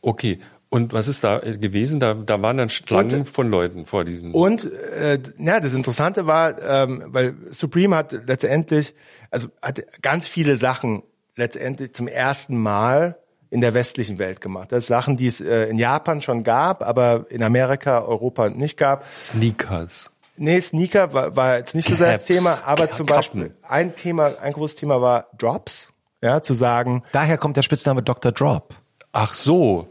Okay. 0.00 0.38
Und 0.70 0.92
was 0.92 1.06
ist 1.06 1.22
da 1.22 1.38
äh, 1.40 1.56
gewesen? 1.56 2.00
Da, 2.00 2.14
da 2.14 2.42
waren 2.42 2.56
dann 2.56 2.68
Schlangen 2.68 3.20
Und- 3.20 3.28
von 3.28 3.48
Leuten 3.48 3.86
vor 3.86 4.04
diesen. 4.04 4.32
Und 4.32 4.72
äh, 4.72 5.20
ja, 5.38 5.60
das 5.60 5.72
Interessante 5.74 6.26
war, 6.26 6.60
ähm, 6.62 7.04
weil 7.06 7.34
Supreme 7.50 7.94
hat 7.94 8.12
letztendlich, 8.26 8.94
also 9.30 9.48
hat 9.62 9.82
ganz 10.02 10.26
viele 10.26 10.56
Sachen 10.56 11.02
letztendlich 11.36 11.92
zum 11.94 12.08
ersten 12.08 12.56
Mal 12.56 13.18
in 13.54 13.60
der 13.60 13.72
westlichen 13.72 14.18
Welt 14.18 14.40
gemacht. 14.40 14.72
Das 14.72 14.86
sind 14.86 14.96
Sachen, 14.96 15.16
die 15.16 15.28
es 15.28 15.40
äh, 15.40 15.66
in 15.66 15.78
Japan 15.78 16.20
schon 16.20 16.42
gab, 16.42 16.82
aber 16.82 17.26
in 17.28 17.40
Amerika, 17.40 18.02
Europa 18.02 18.50
nicht 18.50 18.76
gab. 18.76 19.04
Sneakers. 19.14 20.10
Nee, 20.36 20.60
Sneaker 20.60 21.12
war, 21.12 21.36
war 21.36 21.58
jetzt 21.58 21.76
nicht 21.76 21.88
so 21.88 21.94
sehr 21.94 22.14
das 22.14 22.24
Thema, 22.24 22.58
aber 22.66 22.90
zum. 22.90 23.06
Beispiel 23.06 23.54
ein 23.62 23.94
Thema, 23.94 24.32
ein 24.40 24.52
großes 24.52 24.74
Thema 24.74 25.00
war 25.00 25.28
Drops. 25.38 25.92
Ja, 26.20 26.42
zu 26.42 26.52
sagen, 26.52 27.04
Daher 27.12 27.38
kommt 27.38 27.56
der 27.56 27.62
Spitzname 27.62 28.02
Dr. 28.02 28.32
Drop. 28.32 28.74
Ach 29.12 29.34
so. 29.34 29.86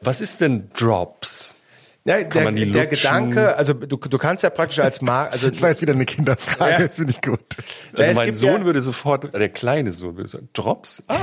Was 0.00 0.20
ist 0.20 0.40
denn 0.40 0.70
Drops? 0.72 1.55
Ja, 2.06 2.22
der, 2.22 2.44
man 2.44 2.54
die 2.56 2.70
der? 2.70 2.86
Gedanke, 2.86 3.56
also 3.56 3.74
du, 3.74 3.96
du 3.96 4.18
kannst 4.18 4.44
ja 4.44 4.50
praktisch 4.50 4.78
als 4.78 5.00
Markt, 5.02 5.32
also 5.34 5.48
Das 5.48 5.60
war 5.60 5.68
jetzt 5.70 5.82
wieder 5.82 5.92
eine 5.92 6.04
Kinderfrage, 6.04 6.70
Ja. 6.72 6.78
das 6.78 6.96
finde 6.96 7.10
ich 7.12 7.20
gut. 7.20 7.40
Also 7.94 8.10
es 8.12 8.16
mein 8.16 8.32
Sohn 8.34 8.60
ja- 8.60 8.64
würde 8.64 8.80
sofort, 8.80 9.34
der 9.34 9.48
kleine 9.48 9.90
Sohn 9.92 10.16
würde 10.16 10.28
sagen, 10.28 10.48
Drops? 10.52 11.02
Ah, 11.08 11.16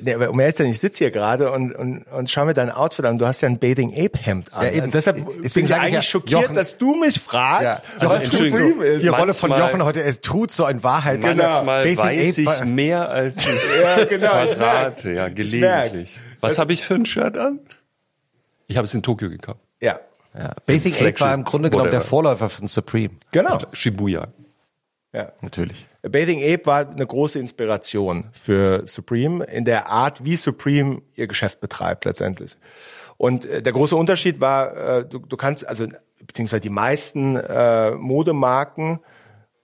Nee, 0.00 0.14
aber 0.14 0.30
um 0.30 0.40
ehrlich 0.40 0.56
zu 0.56 0.62
sein, 0.62 0.72
ich 0.72 0.80
sitze 0.80 1.04
hier 1.04 1.10
gerade 1.10 1.52
und, 1.52 1.72
und, 1.74 2.02
und 2.04 2.30
schau 2.30 2.44
mir 2.46 2.54
dein 2.54 2.70
Outfit 2.70 3.04
an. 3.04 3.18
Du 3.18 3.26
hast 3.26 3.42
ja 3.42 3.48
ein 3.48 3.58
Bathing 3.58 3.92
Ape 3.92 4.18
Hemd 4.18 4.52
an. 4.52 4.64
Ja, 4.64 4.70
eben. 4.70 4.80
Also 4.82 4.92
deshalb 4.92 5.16
Deswegen 5.16 5.52
bin 5.52 5.64
ich 5.66 5.74
eigentlich 5.74 5.94
ja, 5.94 6.02
schockiert, 6.02 6.42
Jochen- 6.42 6.54
dass 6.56 6.78
du 6.78 6.94
mich 6.94 7.20
fragst, 7.20 7.82
Ja. 7.84 8.00
Also 8.00 8.14
was 8.14 8.24
Supreme 8.30 8.84
ist. 8.86 9.02
Die 9.02 9.08
Rolle 9.08 9.34
von 9.34 9.50
Jochen 9.50 9.84
heute, 9.84 10.02
es 10.02 10.20
tut 10.22 10.50
so 10.50 10.66
in 10.66 10.82
Wahrheit. 10.82 11.20
Genau. 11.20 11.36
manchmal 11.36 11.84
Bathing 11.84 11.98
weiß 11.98 12.38
Ape 12.38 12.64
ich 12.64 12.64
mehr 12.64 13.08
als 13.10 13.36
ich 13.46 13.52
Ja, 13.82 14.04
genau, 14.04 14.44
ich 14.44 14.50
verrate, 14.52 15.12
ja, 15.12 15.26
Ich 15.28 15.34
gelegentlich. 15.34 16.18
Was 16.40 16.58
habe 16.58 16.72
ich 16.72 16.82
für 16.84 16.94
ein 16.94 17.04
Shirt 17.04 17.36
an? 17.36 17.58
Ich 18.68 18.76
habe 18.76 18.84
es 18.86 18.94
in 18.94 19.02
Tokio 19.02 19.28
gekauft. 19.28 19.60
Ja. 20.38 20.54
Bathing 20.66 20.92
Ape 20.92 21.02
Flagship, 21.02 21.20
war 21.20 21.34
im 21.34 21.44
Grunde 21.44 21.70
genommen 21.70 21.90
der 21.90 22.00
whatever. 22.00 22.08
Vorläufer 22.08 22.48
von 22.48 22.66
Supreme. 22.66 23.14
genau. 23.32 23.58
Shibuya. 23.72 24.28
Ja. 25.12 25.32
Natürlich. 25.40 25.86
Bathing 26.02 26.42
Ape 26.42 26.66
war 26.66 26.88
eine 26.88 27.06
große 27.06 27.38
Inspiration 27.38 28.28
für 28.32 28.82
Supreme 28.86 29.44
in 29.44 29.64
der 29.64 29.88
Art, 29.88 30.24
wie 30.24 30.36
Supreme 30.36 31.00
ihr 31.14 31.26
Geschäft 31.26 31.60
betreibt 31.60 32.04
letztendlich. 32.04 32.56
Und 33.16 33.46
äh, 33.46 33.62
der 33.62 33.72
große 33.72 33.96
Unterschied 33.96 34.40
war, 34.40 34.76
äh, 34.76 35.04
du, 35.06 35.18
du 35.18 35.36
kannst, 35.36 35.66
also 35.66 35.86
beziehungsweise 36.26 36.60
die 36.60 36.70
meisten 36.70 37.36
äh, 37.36 37.92
Modemarken 37.92 39.00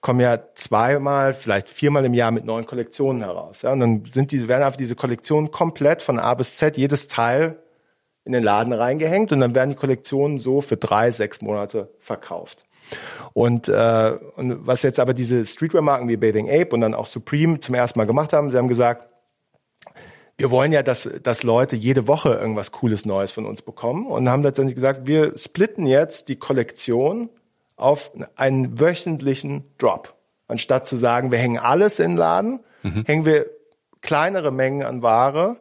kommen 0.01 0.19
ja 0.19 0.39
zweimal, 0.55 1.33
vielleicht 1.33 1.69
viermal 1.69 2.03
im 2.03 2.13
Jahr 2.13 2.31
mit 2.31 2.45
neuen 2.45 2.65
Kollektionen 2.65 3.21
heraus. 3.21 3.61
Ja? 3.61 3.71
Und 3.71 3.79
dann 3.79 4.05
sind 4.05 4.31
die, 4.31 4.47
werden 4.47 4.63
einfach 4.63 4.77
diese 4.77 4.95
Kollektionen 4.95 5.51
komplett 5.51 6.01
von 6.01 6.19
A 6.19 6.33
bis 6.33 6.55
Z, 6.55 6.77
jedes 6.77 7.07
Teil 7.07 7.62
in 8.25 8.31
den 8.31 8.43
Laden 8.43 8.73
reingehängt 8.73 9.31
und 9.31 9.39
dann 9.39 9.55
werden 9.55 9.71
die 9.71 9.75
Kollektionen 9.75 10.37
so 10.37 10.61
für 10.61 10.77
drei, 10.77 11.11
sechs 11.11 11.41
Monate 11.41 11.89
verkauft. 11.99 12.65
Und, 13.33 13.67
äh, 13.67 14.17
und 14.35 14.67
was 14.67 14.83
jetzt 14.83 14.99
aber 14.99 15.13
diese 15.13 15.45
Streetwear-Marken 15.45 16.07
wie 16.07 16.17
Bathing 16.17 16.49
Ape 16.49 16.69
und 16.73 16.81
dann 16.81 16.93
auch 16.93 17.07
Supreme 17.07 17.59
zum 17.59 17.75
ersten 17.75 17.99
Mal 17.99 18.05
gemacht 18.05 18.33
haben, 18.33 18.51
sie 18.51 18.57
haben 18.57 18.67
gesagt, 18.67 19.07
wir 20.37 20.51
wollen 20.51 20.71
ja, 20.71 20.83
dass, 20.83 21.09
dass 21.21 21.43
Leute 21.43 21.75
jede 21.75 22.07
Woche 22.07 22.33
irgendwas 22.33 22.71
Cooles 22.71 23.05
Neues 23.05 23.31
von 23.31 23.45
uns 23.45 23.61
bekommen 23.61 24.07
und 24.07 24.29
haben 24.29 24.43
letztendlich 24.43 24.75
gesagt, 24.75 25.07
wir 25.07 25.37
splitten 25.37 25.85
jetzt 25.85 26.29
die 26.29 26.37
Kollektion 26.37 27.29
auf 27.75 28.11
einen 28.35 28.79
wöchentlichen 28.79 29.63
Drop. 29.77 30.15
Anstatt 30.47 30.87
zu 30.87 30.95
sagen, 30.95 31.31
wir 31.31 31.39
hängen 31.39 31.57
alles 31.57 31.99
in 31.99 32.11
den 32.11 32.17
Laden, 32.17 32.59
hängen 33.05 33.25
wir 33.25 33.45
kleinere 34.01 34.51
Mengen 34.51 34.83
an 34.83 35.01
Ware 35.01 35.57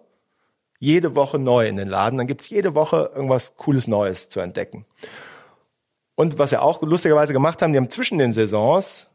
jede 0.83 1.14
Woche 1.14 1.39
neu 1.39 1.68
in 1.68 1.76
den 1.76 1.87
Laden. 1.87 2.18
Dann 2.18 2.26
gibt's 2.26 2.51
jede 2.51 2.74
Woche 2.74 3.12
irgendwas 3.14 3.57
Cooles 3.57 3.87
Neues 3.87 4.28
zu 4.28 4.41
entdecken. 4.41 4.85
Und 6.16 6.41
was 6.41 6.51
sie 6.51 6.61
auch 6.61 6.83
lustigerweise 6.83 7.33
gemacht 7.33 7.62
haben, 7.62 7.72
die 7.72 7.78
haben 7.78 7.89
zwischen 7.89 8.18
den 8.18 8.33
Saisons 8.33 9.07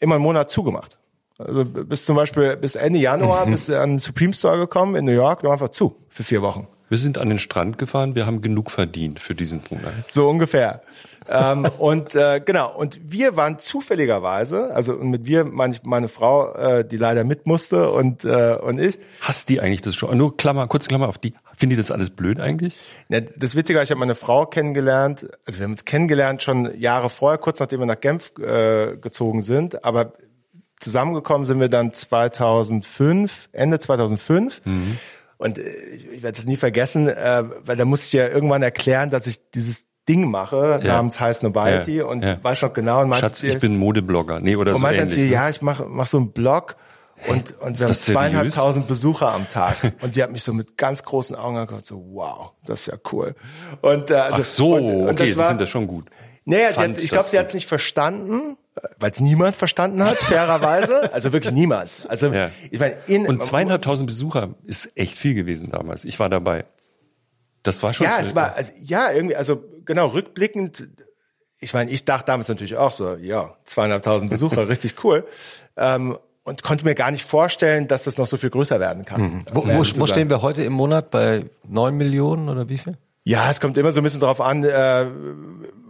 immer 0.00 0.14
einen 0.14 0.24
Monat 0.24 0.50
zugemacht. 0.50 0.98
Also 1.36 1.66
bis 1.66 2.06
zum 2.06 2.16
Beispiel 2.16 2.56
bis 2.56 2.74
Ende 2.74 2.98
Januar 3.00 3.44
bist 3.44 3.68
du 3.68 3.78
an 3.78 3.90
den 3.90 3.98
Supreme 3.98 4.32
Store 4.32 4.56
gekommen 4.56 4.96
in 4.96 5.04
New 5.04 5.12
York, 5.12 5.42
wir 5.42 5.50
haben 5.50 5.54
einfach 5.54 5.68
zu 5.68 5.94
für 6.08 6.22
vier 6.22 6.40
Wochen. 6.40 6.66
Wir 6.90 6.98
sind 6.98 7.18
an 7.18 7.28
den 7.28 7.38
Strand 7.38 7.78
gefahren, 7.78 8.16
wir 8.16 8.26
haben 8.26 8.42
genug 8.42 8.68
verdient 8.68 9.20
für 9.20 9.36
diesen 9.36 9.62
Monat. 9.70 9.92
So 10.08 10.28
ungefähr. 10.28 10.82
ähm, 11.28 11.64
und 11.78 12.16
äh, 12.16 12.42
genau, 12.44 12.76
und 12.76 12.98
wir 13.04 13.36
waren 13.36 13.60
zufälligerweise, 13.60 14.74
also 14.74 14.94
und 14.94 15.08
mit 15.08 15.24
wir 15.24 15.44
meine 15.44 15.72
ich 15.76 15.84
meine 15.84 16.08
Frau, 16.08 16.52
äh, 16.52 16.84
die 16.84 16.96
leider 16.96 17.22
mit 17.22 17.46
musste 17.46 17.92
und, 17.92 18.24
äh, 18.24 18.56
und 18.60 18.80
ich, 18.80 18.98
Hasst 19.20 19.48
die 19.50 19.60
eigentlich 19.60 19.82
das 19.82 19.94
schon? 19.94 20.18
Nur 20.18 20.36
Klammer, 20.36 20.66
kurze 20.66 20.88
Klammer 20.88 21.08
auf 21.08 21.18
die. 21.18 21.32
Finden 21.56 21.70
die 21.70 21.76
das 21.76 21.92
alles 21.92 22.10
blöd 22.10 22.40
eigentlich? 22.40 22.76
Ja, 23.08 23.20
das 23.20 23.54
Witzige 23.54 23.80
ich 23.80 23.90
habe 23.90 24.00
meine 24.00 24.16
Frau 24.16 24.46
kennengelernt, 24.46 25.28
also 25.46 25.60
wir 25.60 25.64
haben 25.64 25.72
uns 25.72 25.84
kennengelernt 25.84 26.42
schon 26.42 26.76
Jahre 26.76 27.08
vorher, 27.08 27.38
kurz 27.38 27.60
nachdem 27.60 27.78
wir 27.78 27.86
nach 27.86 28.00
Genf 28.00 28.32
äh, 28.40 28.96
gezogen 28.96 29.42
sind, 29.42 29.84
aber 29.84 30.14
zusammengekommen 30.80 31.46
sind 31.46 31.60
wir 31.60 31.68
dann 31.68 31.92
2005, 31.92 33.50
Ende 33.52 33.78
2005. 33.78 34.60
Und 35.40 35.58
äh, 35.58 35.62
ich, 35.94 36.06
ich 36.06 36.22
werde 36.22 36.38
es 36.38 36.44
nie 36.46 36.56
vergessen, 36.56 37.08
äh, 37.08 37.44
weil 37.64 37.76
da 37.76 37.84
musste 37.84 38.06
ich 38.06 38.12
ja 38.12 38.28
irgendwann 38.28 38.62
erklären, 38.62 39.08
dass 39.10 39.26
ich 39.26 39.50
dieses 39.50 39.86
Ding 40.08 40.30
mache, 40.30 40.80
Ja. 40.82 40.94
namens 40.94 41.18
High 41.18 41.36
Snobiety 41.36 41.98
Ja, 41.98 42.04
und 42.04 42.22
ja. 42.22 42.38
weiß 42.42 42.62
noch 42.62 42.72
genau 42.74 43.00
und 43.00 43.08
meinte 43.08 43.26
Schatz, 43.26 43.42
ich 43.42 43.58
bin 43.58 43.76
Modeblogger. 43.78 44.40
Nee, 44.40 44.56
oder 44.56 44.72
und 44.72 44.76
so 44.78 44.82
meinte 44.82 45.02
ähnlich. 45.02 45.16
ihr, 45.16 45.24
ne? 45.24 45.30
ja, 45.32 45.48
ich 45.48 45.62
mache 45.62 45.86
mach 45.88 46.06
so 46.06 46.18
einen 46.18 46.32
Blog 46.32 46.76
und, 47.28 47.58
und 47.60 47.78
wir 47.78 47.86
haben 47.86 47.94
zweieinhalbtausend 47.94 48.86
Besucher 48.86 49.32
am 49.32 49.46
Tag. 49.48 49.76
Und 50.00 50.14
sie 50.14 50.22
hat 50.22 50.32
mich 50.32 50.42
so 50.42 50.54
mit 50.54 50.78
ganz 50.78 51.02
großen 51.02 51.36
Augen 51.36 51.58
angeguckt, 51.58 51.84
so, 51.84 52.02
wow, 52.12 52.52
das 52.64 52.80
ist 52.80 52.86
ja 52.86 52.94
cool. 53.12 53.34
Und, 53.82 54.10
äh, 54.10 54.14
also, 54.14 54.38
Ach 54.40 54.44
so, 54.44 54.74
und, 54.76 54.84
und 54.84 55.08
okay, 55.08 55.16
das 55.18 55.28
sie 55.28 55.36
war, 55.36 55.48
findet 55.48 55.64
das 55.64 55.68
schon 55.68 55.86
gut. 55.86 56.08
Naja, 56.50 56.76
hat, 56.76 56.98
ich 56.98 57.10
glaube, 57.10 57.28
sie 57.30 57.38
hat 57.38 57.48
es 57.48 57.54
nicht 57.54 57.66
verstanden, 57.66 58.56
weil 58.98 59.10
es 59.10 59.20
niemand 59.20 59.56
verstanden 59.56 60.02
hat, 60.04 60.18
fairerweise. 60.20 61.12
Also 61.12 61.32
wirklich 61.32 61.52
niemand. 61.52 62.04
Also 62.08 62.28
Ja. 62.32 62.50
ich 62.70 62.78
meine, 62.80 62.96
in 63.06 63.26
Und 63.26 63.42
zweieinhalbtausend 63.42 64.06
Besucher 64.06 64.50
ist 64.64 64.90
echt 64.96 65.16
viel 65.16 65.34
gewesen 65.34 65.70
damals. 65.70 66.04
Ich 66.04 66.18
war 66.20 66.28
dabei. 66.28 66.64
Das 67.62 67.82
war 67.82 67.92
schon. 67.92 68.06
Ja, 68.06 68.18
es 68.20 68.34
war, 68.34 68.54
also, 68.54 68.72
ja, 68.80 69.10
irgendwie, 69.12 69.36
also 69.36 69.62
genau, 69.84 70.06
rückblickend, 70.06 70.88
ich 71.60 71.74
meine, 71.74 71.90
ich 71.90 72.04
dachte 72.06 72.26
damals 72.26 72.48
natürlich 72.48 72.76
auch 72.76 72.90
so, 72.90 73.16
ja, 73.16 73.54
zweieinhalbtausend 73.64 74.30
Besucher, 74.30 74.68
richtig 74.68 75.04
cool. 75.04 75.26
Ähm, 75.76 76.16
und 76.42 76.62
konnte 76.62 76.86
mir 76.86 76.94
gar 76.94 77.10
nicht 77.10 77.24
vorstellen, 77.24 77.86
dass 77.86 78.04
das 78.04 78.16
noch 78.16 78.26
so 78.26 78.38
viel 78.38 78.48
größer 78.50 78.80
werden 78.80 79.04
kann. 79.04 79.20
Mhm. 79.20 79.44
Wo, 79.52 79.66
wo, 79.66 79.78
wo 80.00 80.06
stehen 80.06 80.30
wir 80.30 80.40
heute 80.40 80.62
im 80.62 80.72
Monat? 80.72 81.10
Bei 81.10 81.44
neun 81.68 81.96
Millionen 81.96 82.48
oder 82.48 82.68
wie 82.70 82.78
viel? 82.78 82.96
Ja, 83.24 83.50
es 83.50 83.60
kommt 83.60 83.76
immer 83.76 83.92
so 83.92 84.00
ein 84.00 84.04
bisschen 84.04 84.20
drauf 84.20 84.40
an, 84.40 84.64
äh, 84.64 85.06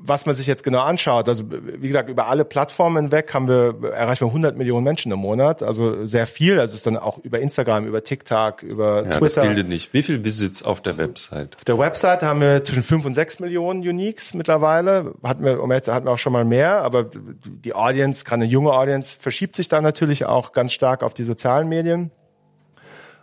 was 0.03 0.27
man 0.27 0.35
sich 0.35 0.47
jetzt 0.47 0.65
genau 0.65 0.81
anschaut. 0.81 1.29
Also 1.29 1.45
wie 1.51 1.87
gesagt, 1.87 2.09
über 2.09 2.29
alle 2.29 2.45
Plattformen 2.45 3.05
hinweg 3.05 3.33
haben 3.35 3.49
wir 3.49 3.93
erreichen 3.93 4.23
wir 4.23 4.29
100 4.29 4.57
Millionen 4.57 4.85
Menschen 4.85 5.13
im 5.13 5.19
Monat, 5.19 5.63
also 5.63 6.07
sehr 6.07 6.27
viel. 6.27 6.59
Also 6.59 6.73
es 6.73 6.77
ist 6.77 6.87
dann 6.87 6.97
auch 6.97 7.19
über 7.19 7.39
Instagram, 7.39 7.87
über 7.87 8.03
TikTok, 8.03 8.63
über 8.63 9.03
ja, 9.03 9.03
das 9.05 9.19
Twitter. 9.19 9.43
bildet 9.43 9.69
nicht. 9.69 9.93
Wie 9.93 10.03
viel 10.03 10.25
Visits 10.25 10.63
auf 10.63 10.81
der 10.81 10.97
Website? 10.97 11.57
Auf 11.57 11.65
der 11.65 11.79
Website 11.79 12.23
haben 12.23 12.41
wir 12.41 12.65
zwischen 12.65 12.83
5 12.83 13.07
und 13.07 13.15
6 13.15 13.41
Millionen 13.41 13.81
Uniques 13.81 14.35
mittlerweile. 14.35 15.15
Hatten 15.23 15.45
wir, 15.45 15.59
hatten 15.59 16.07
wir 16.07 16.13
auch 16.13 16.19
schon 16.19 16.33
mal 16.33 16.45
mehr, 16.45 16.83
aber 16.83 17.11
die 17.45 17.75
Audience, 17.75 18.25
gerade 18.25 18.43
eine 18.43 18.51
junge 18.51 18.73
Audience, 18.73 19.17
verschiebt 19.21 19.57
sich 19.57 19.69
da 19.69 19.81
natürlich 19.81 20.25
auch 20.25 20.53
ganz 20.53 20.73
stark 20.73 21.03
auf 21.03 21.15
die 21.15 21.25
sozialen 21.25 21.69
Medien. 21.69 22.11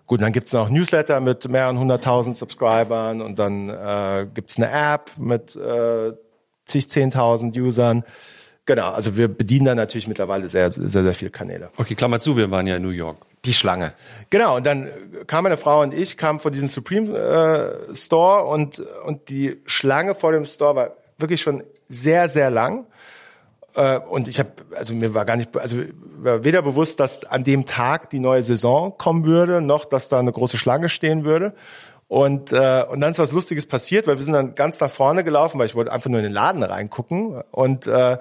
Gut, 0.06 0.22
dann 0.22 0.32
gibt's 0.32 0.54
noch 0.54 0.70
Newsletter 0.70 1.20
mit 1.20 1.50
mehreren 1.50 1.78
hunderttausend 1.80 2.38
Subscribern 2.38 3.22
und 3.22 3.38
dann 3.40 3.70
äh, 3.70 4.26
gibt's 4.34 4.56
eine 4.56 4.72
App 4.72 5.12
mit 5.18 5.54
äh, 5.58 6.14
zig, 6.68 6.90
zehntausend 6.90 7.58
Usern. 7.58 8.04
Genau, 8.66 8.92
also 8.92 9.16
wir 9.16 9.30
bedienen 9.30 9.66
da 9.66 9.76
natürlich 9.76 10.08
mittlerweile 10.10 10.50
sehr, 10.50 10.70
sehr, 10.70 10.90
sehr 10.90 11.14
viele 11.14 11.32
Kanäle. 11.32 11.70
Okay, 11.78 11.96
Klammer 11.96 12.20
zu, 12.20 12.36
wir 12.36 12.52
waren 12.52 12.68
ja 12.68 12.76
in 12.76 12.84
New 12.84 12.90
York. 12.90 13.18
Die 13.46 13.54
Schlange. 13.54 13.94
Genau, 14.30 14.58
und 14.58 14.66
dann 14.66 14.90
kam 15.26 15.44
meine 15.44 15.56
Frau 15.56 15.82
und 15.82 15.94
ich, 15.94 16.18
kamen 16.18 16.40
von 16.40 16.52
diesem 16.52 16.68
Supreme 16.68 17.18
äh, 17.18 17.96
Store 17.96 18.46
und, 18.46 18.84
und 19.06 19.30
die 19.30 19.62
Schlange 19.66 20.16
vor 20.16 20.34
dem 20.34 20.46
Store 20.46 20.76
war 20.76 20.92
wirklich 21.18 21.42
schon 21.42 21.64
sehr, 21.88 22.28
sehr 22.28 22.50
lang. 22.50 22.86
Äh, 23.74 24.00
und 24.00 24.28
ich 24.28 24.38
habe, 24.40 24.52
also 24.76 24.94
mir 24.94 25.14
war 25.14 25.24
gar 25.24 25.38
nicht, 25.38 25.56
also 25.56 25.78
war 26.18 26.44
weder 26.44 26.62
bewusst, 26.62 27.00
dass 27.00 27.24
an 27.24 27.46
dem 27.46 27.66
Tag 27.66 28.10
die 28.10 28.20
neue 28.20 28.44
Saison 28.44 28.98
kommen 28.98 29.26
würde, 29.26 29.62
noch 29.62 29.86
dass 29.86 30.10
da 30.10 30.20
eine 30.20 30.34
große 30.34 30.58
Schlange 30.58 30.90
stehen 30.90 31.24
würde. 31.24 31.54
Und, 32.08 32.54
äh, 32.54 32.84
und 32.90 33.02
dann 33.02 33.12
ist 33.12 33.20
was 33.20 33.32
Lustiges 33.34 33.66
passiert, 33.66 34.08
weil 34.08 34.18
wir 34.18 34.24
sind 34.24 34.34
dann 34.34 34.56
ganz 34.56 34.80
nach 34.80 34.90
vorne 34.90 35.24
gelaufen, 35.24 35.60
weil 35.60 35.66
ich 35.66 35.76
wollte 35.76 35.92
einfach 35.92 36.10
nur 36.10 36.20
in 36.20 36.24
den 36.24 36.34
Laden 36.34 36.64
reingucken. 36.64 37.42
Und, 37.52 37.86
äh, 37.88 38.18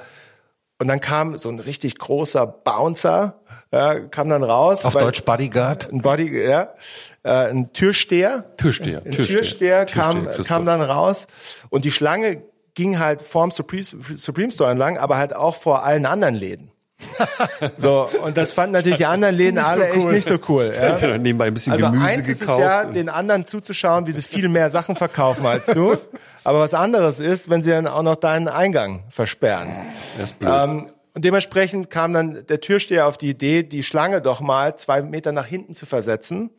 und 0.78 0.88
dann 0.88 1.00
kam 1.00 1.38
so 1.38 1.48
ein 1.48 1.60
richtig 1.60 1.96
großer 1.98 2.46
Bouncer, 2.46 3.40
ja, 3.72 4.00
kam 4.00 4.28
dann 4.28 4.42
raus. 4.42 4.84
Auf 4.84 4.94
weil- 4.94 5.04
Deutsch 5.04 5.22
Bodyguard. 5.24 5.90
ein 5.92 6.02
Body, 6.02 6.44
ja, 6.46 6.74
äh, 7.22 7.30
ein 7.50 7.72
Türsteher. 7.72 8.44
Türsteher, 8.56 9.02
Ein 9.04 9.12
Türsteher. 9.12 9.36
Türsteher, 9.38 9.86
kam, 9.86 10.24
Türsteher, 10.24 10.44
kam 10.56 10.66
dann 10.66 10.82
raus 10.82 11.28
und 11.70 11.84
die 11.84 11.92
Schlange 11.92 12.42
ging 12.74 12.98
halt 12.98 13.22
vorm 13.22 13.50
Supreme, 13.52 13.84
Supreme 13.84 14.50
Store 14.50 14.70
entlang, 14.70 14.98
aber 14.98 15.16
halt 15.16 15.34
auch 15.34 15.56
vor 15.56 15.82
allen 15.84 16.04
anderen 16.06 16.34
Läden. 16.34 16.70
so, 17.78 18.08
und 18.22 18.36
das 18.36 18.52
fanden 18.52 18.72
natürlich 18.72 18.98
die 18.98 19.06
anderen 19.06 19.34
Läden 19.34 19.54
Nicht 19.62 19.66
so 19.66 19.72
alle 19.72 19.88
echt 19.90 20.06
cool. 20.06 20.12
nicht 20.12 20.28
so 20.28 20.38
cool. 20.48 20.72
Ja? 20.74 21.18
Nebenbei 21.18 21.46
ein 21.46 21.54
bisschen 21.54 21.72
Also 21.72 21.86
Gemüse 21.86 22.04
eins 22.04 22.28
ist 22.28 22.34
es 22.34 22.40
gekauft. 22.40 22.60
ja, 22.60 22.84
den 22.84 23.08
anderen 23.08 23.44
zuzuschauen, 23.44 24.06
wie 24.06 24.12
sie 24.12 24.22
viel 24.22 24.48
mehr 24.48 24.70
Sachen 24.70 24.96
verkaufen 24.96 25.46
als 25.46 25.66
du. 25.66 25.96
Aber 26.44 26.60
was 26.60 26.74
anderes 26.74 27.20
ist, 27.20 27.50
wenn 27.50 27.62
sie 27.62 27.70
dann 27.70 27.86
auch 27.86 28.02
noch 28.02 28.16
deinen 28.16 28.48
Eingang 28.48 29.04
versperren. 29.10 29.68
das 30.16 30.30
ist 30.30 30.38
blöd. 30.38 30.50
Ähm, 30.52 30.90
und 31.14 31.24
dementsprechend 31.24 31.90
kam 31.90 32.12
dann 32.12 32.46
der 32.46 32.60
Türsteher 32.60 33.06
auf 33.06 33.16
die 33.16 33.30
Idee, 33.30 33.62
die 33.62 33.82
Schlange 33.82 34.20
doch 34.20 34.40
mal 34.40 34.76
zwei 34.76 35.00
Meter 35.02 35.32
nach 35.32 35.46
hinten 35.46 35.74
zu 35.74 35.86
versetzen, 35.86 36.50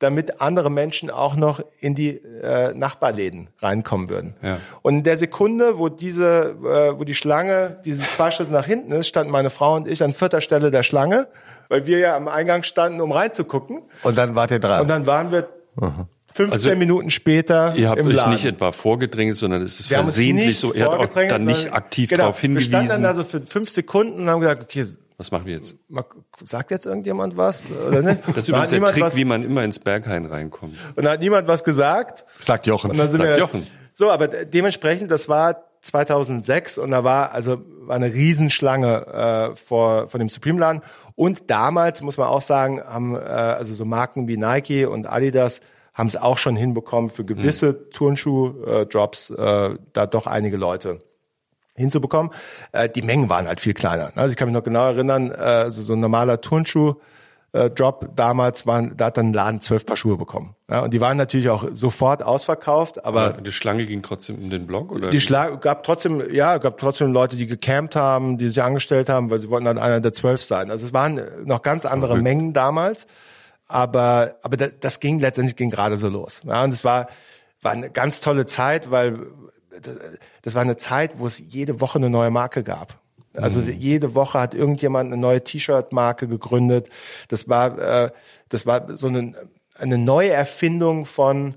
damit 0.00 0.40
andere 0.40 0.70
Menschen 0.70 1.10
auch 1.10 1.36
noch 1.36 1.62
in 1.78 1.94
die 1.94 2.16
äh, 2.16 2.74
Nachbarläden 2.74 3.48
reinkommen 3.60 4.08
würden. 4.08 4.34
Ja. 4.42 4.58
Und 4.82 4.96
in 4.96 5.02
der 5.04 5.16
Sekunde, 5.16 5.78
wo 5.78 5.88
diese, 5.88 6.56
äh, 6.64 6.98
wo 6.98 7.04
die 7.04 7.14
Schlange 7.14 7.78
diese 7.84 8.02
zwei 8.02 8.30
Schritte 8.32 8.52
nach 8.52 8.66
hinten 8.66 8.90
ist, 8.92 9.06
standen 9.06 9.30
meine 9.30 9.50
Frau 9.50 9.76
und 9.76 9.86
ich 9.86 10.02
an 10.02 10.12
vierter 10.12 10.40
Stelle 10.40 10.70
der 10.70 10.82
Schlange, 10.82 11.28
weil 11.68 11.86
wir 11.86 11.98
ja 11.98 12.16
am 12.16 12.28
Eingang 12.28 12.62
standen, 12.64 13.00
um 13.00 13.12
reinzugucken. 13.12 13.82
Und 14.02 14.18
dann 14.18 14.34
wart 14.34 14.50
ihr 14.50 14.58
dran. 14.58 14.80
Und 14.80 14.88
dann 14.88 15.06
waren 15.06 15.30
wir 15.32 15.48
15 16.32 16.52
Also, 16.52 16.76
Minuten 16.76 17.10
später 17.10 17.74
Ihr 17.76 17.88
habt 17.90 17.98
im 18.00 18.06
euch 18.08 18.14
Laden. 18.14 18.32
nicht 18.32 18.44
etwa 18.44 18.72
vorgedrängt, 18.72 19.36
sondern 19.36 19.62
es 19.62 19.80
ist 19.80 19.90
Wir 19.90 19.98
haben 19.98 20.06
uns 20.06 20.14
versehentlich 20.14 20.46
nicht 20.46 20.58
so. 20.58 20.72
Ihr 20.72 20.84
habt 20.86 21.16
auch 21.16 21.22
dann 21.28 21.44
nicht 21.44 21.72
aktiv 21.72 22.08
genau, 22.10 22.22
darauf 22.22 22.42
Wir 22.42 22.60
standen 22.60 22.88
dann 22.88 22.96
hingewiesen. 22.98 23.02
da 23.02 23.14
so 23.14 23.24
für 23.24 23.42
fünf 23.44 23.68
Sekunden 23.68 24.20
und 24.22 24.30
haben 24.30 24.40
gesagt, 24.40 24.62
okay, 24.62 24.86
Was 25.20 25.30
machen 25.32 25.44
wir 25.44 25.52
jetzt? 25.52 25.76
sagt 26.46 26.70
jetzt 26.70 26.86
irgendjemand 26.86 27.36
was? 27.36 27.70
Oder 27.70 28.00
nicht? 28.00 28.22
Das 28.28 28.38
ist 28.38 28.48
übrigens 28.48 28.70
der 28.70 28.82
Trick, 28.84 29.02
was, 29.02 29.16
wie 29.16 29.26
man 29.26 29.42
immer 29.42 29.62
ins 29.62 29.78
Berghain 29.78 30.24
reinkommt. 30.24 30.78
Und 30.96 31.04
da 31.04 31.10
hat 31.10 31.20
niemand 31.20 31.46
was 31.46 31.62
gesagt. 31.62 32.24
Sagt 32.38 32.66
Jochen. 32.66 32.90
Und 32.90 32.96
dann 32.96 33.08
sind 33.08 33.18
Sagt 33.20 33.28
wir, 33.28 33.38
Jochen. 33.38 33.66
So, 33.92 34.10
aber 34.10 34.28
dementsprechend, 34.28 35.10
das 35.10 35.28
war 35.28 35.66
2006 35.82 36.78
und 36.78 36.90
da 36.90 37.04
war 37.04 37.32
also 37.32 37.58
war 37.82 37.96
eine 37.96 38.14
Riesenschlange 38.14 39.52
äh, 39.52 39.56
vor 39.56 40.08
vor 40.08 40.18
dem 40.18 40.30
Supreme 40.30 40.58
Laden 40.58 40.80
und 41.16 41.50
damals 41.50 42.00
muss 42.00 42.16
man 42.16 42.28
auch 42.28 42.40
sagen, 42.40 42.80
haben 42.82 43.14
äh, 43.14 43.18
also 43.18 43.74
so 43.74 43.84
Marken 43.84 44.26
wie 44.26 44.38
Nike 44.38 44.86
und 44.86 45.06
Adidas 45.06 45.60
haben 45.92 46.06
es 46.06 46.16
auch 46.16 46.38
schon 46.38 46.56
hinbekommen 46.56 47.10
für 47.10 47.26
gewisse 47.26 47.90
Turnschuh 47.90 48.62
äh, 48.64 48.86
Drops 48.86 49.28
äh, 49.28 49.76
da 49.92 50.06
doch 50.06 50.26
einige 50.26 50.56
Leute 50.56 51.02
hinzubekommen. 51.80 52.32
Äh, 52.72 52.88
die 52.88 53.02
Mengen 53.02 53.28
waren 53.30 53.48
halt 53.48 53.60
viel 53.60 53.74
kleiner. 53.74 54.12
Also 54.14 54.30
ich 54.32 54.36
kann 54.36 54.46
mich 54.48 54.54
noch 54.54 54.62
genau 54.64 54.86
erinnern, 54.86 55.30
äh, 55.30 55.34
also 55.34 55.82
so 55.82 55.94
ein 55.94 56.00
normaler 56.00 56.40
Turnschuh 56.40 56.94
äh, 57.52 57.68
Drop 57.68 58.10
damals 58.14 58.64
waren, 58.64 58.96
da 58.96 59.06
hat 59.06 59.16
dann 59.16 59.30
ein 59.30 59.32
Laden 59.32 59.60
zwölf 59.60 59.84
Paar 59.84 59.96
Schuhe 59.96 60.16
bekommen. 60.16 60.54
Ja, 60.70 60.82
und 60.82 60.94
die 60.94 61.00
waren 61.00 61.16
natürlich 61.16 61.48
auch 61.48 61.64
sofort 61.72 62.22
ausverkauft, 62.22 63.04
aber 63.04 63.22
Aber 63.34 63.40
die 63.40 63.50
Schlange 63.50 63.86
ging 63.86 64.02
trotzdem 64.02 64.36
um 64.36 64.50
den 64.50 64.68
Block 64.68 64.92
oder? 64.92 65.10
die 65.10 65.20
Schlag 65.20 65.60
gab 65.60 65.82
trotzdem, 65.82 66.32
ja, 66.32 66.58
gab 66.58 66.78
trotzdem 66.78 67.12
Leute, 67.12 67.34
die 67.34 67.48
gecampt 67.48 67.96
haben, 67.96 68.38
die 68.38 68.46
sich 68.46 68.62
angestellt 68.62 69.08
haben, 69.08 69.32
weil 69.32 69.40
sie 69.40 69.50
wollten 69.50 69.64
dann 69.64 69.78
einer 69.78 69.98
der 69.98 70.12
zwölf 70.12 70.44
sein. 70.44 70.70
Also 70.70 70.86
es 70.86 70.92
waren 70.92 71.20
noch 71.44 71.62
ganz 71.62 71.86
andere 71.86 72.10
Verrückt. 72.10 72.22
Mengen 72.22 72.52
damals, 72.52 73.08
aber 73.66 74.36
aber 74.42 74.56
da- 74.56 74.68
das 74.68 75.00
ging 75.00 75.18
letztendlich 75.18 75.56
ging 75.56 75.70
gerade 75.70 75.98
so 75.98 76.08
los. 76.08 76.42
Ja, 76.44 76.62
und 76.64 76.72
es 76.72 76.84
war 76.84 77.08
war 77.62 77.72
eine 77.72 77.90
ganz 77.90 78.20
tolle 78.20 78.46
Zeit, 78.46 78.90
weil 78.90 79.26
das 80.42 80.54
war 80.54 80.62
eine 80.62 80.76
Zeit, 80.76 81.18
wo 81.18 81.26
es 81.26 81.38
jede 81.38 81.80
Woche 81.80 81.98
eine 81.98 82.10
neue 82.10 82.30
Marke 82.30 82.62
gab. 82.62 82.98
Also 83.36 83.60
jede 83.60 84.14
Woche 84.14 84.40
hat 84.40 84.54
irgendjemand 84.54 85.12
eine 85.12 85.20
neue 85.20 85.42
T-Shirt-Marke 85.42 86.26
gegründet. 86.26 86.88
Das 87.28 87.48
war 87.48 87.78
äh, 87.78 88.10
das 88.48 88.66
war 88.66 88.96
so 88.96 89.08
eine 89.08 89.34
eine 89.76 89.98
neue 89.98 90.30
Erfindung 90.30 91.06
von 91.06 91.54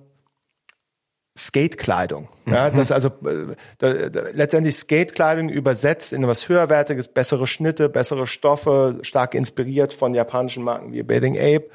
Skatekleidung. 1.35 2.29
Ja, 2.45 2.69
das 2.69 2.91
also 2.91 3.09
äh, 3.25 3.55
da, 3.79 4.09
da, 4.09 4.21
letztendlich 4.33 4.75
Skatekleidung 4.75 5.49
übersetzt 5.49 6.13
in 6.13 6.27
was 6.27 6.47
höherwertiges, 6.47 7.07
bessere 7.07 7.47
Schnitte, 7.47 7.89
bessere 7.89 8.27
Stoffe, 8.27 8.99
stark 9.01 9.33
inspiriert 9.33 9.93
von 9.93 10.13
japanischen 10.13 10.63
Marken 10.63 10.93
wie 10.93 11.01
Bathing 11.01 11.35
Ape 11.35 11.69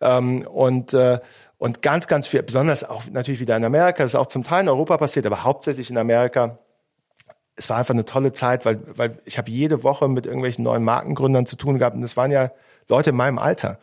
ähm, 0.00 0.44
und 0.46 0.94
äh, 0.94 1.20
und 1.58 1.82
ganz 1.82 2.06
ganz 2.06 2.26
viel, 2.26 2.42
besonders 2.42 2.84
auch 2.84 3.04
natürlich 3.10 3.40
wieder 3.40 3.56
in 3.56 3.64
Amerika, 3.64 4.02
das 4.02 4.12
ist 4.12 4.20
auch 4.20 4.26
zum 4.26 4.44
Teil 4.44 4.62
in 4.62 4.68
Europa 4.68 4.96
passiert, 4.98 5.26
aber 5.26 5.44
hauptsächlich 5.44 5.90
in 5.90 5.98
Amerika. 5.98 6.58
Es 7.56 7.70
war 7.70 7.76
einfach 7.78 7.94
eine 7.94 8.04
tolle 8.04 8.32
Zeit, 8.32 8.66
weil 8.66 8.80
weil 8.96 9.18
ich 9.24 9.38
habe 9.38 9.50
jede 9.50 9.84
Woche 9.84 10.08
mit 10.08 10.26
irgendwelchen 10.26 10.64
neuen 10.64 10.82
Markengründern 10.82 11.46
zu 11.46 11.56
tun 11.56 11.78
gehabt 11.78 11.94
und 11.94 12.02
das 12.02 12.16
waren 12.16 12.32
ja 12.32 12.50
Leute 12.88 13.10
in 13.10 13.16
meinem 13.16 13.38
Alter. 13.38 13.78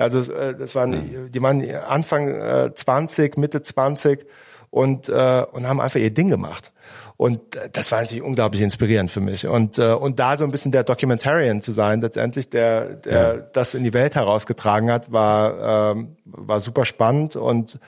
Also 0.00 0.32
äh, 0.32 0.54
das 0.54 0.74
waren, 0.74 1.30
die 1.30 1.42
waren 1.42 1.62
Anfang 1.74 2.28
äh, 2.28 2.74
20, 2.74 3.36
Mitte 3.36 3.62
20 3.62 4.26
und, 4.70 5.08
äh, 5.08 5.44
und 5.52 5.68
haben 5.68 5.80
einfach 5.80 6.00
ihr 6.00 6.12
Ding 6.12 6.30
gemacht. 6.30 6.72
Und 7.20 7.54
äh, 7.54 7.68
das 7.70 7.92
war 7.92 8.00
natürlich 8.00 8.22
unglaublich 8.22 8.62
inspirierend 8.62 9.10
für 9.10 9.20
mich. 9.20 9.46
Und, 9.46 9.76
äh, 9.76 9.92
und 9.92 10.18
da 10.18 10.38
so 10.38 10.44
ein 10.44 10.50
bisschen 10.50 10.72
der 10.72 10.84
Documentarian 10.84 11.60
zu 11.60 11.72
sein, 11.72 12.00
letztendlich, 12.00 12.48
der, 12.48 12.94
der 12.94 13.36
das 13.36 13.74
in 13.74 13.84
die 13.84 13.92
Welt 13.92 14.14
herausgetragen 14.14 14.90
hat, 14.90 15.12
war, 15.12 15.90
ähm, 15.92 16.16
war 16.24 16.60
super 16.60 16.86
spannend 16.86 17.36
und, 17.36 17.78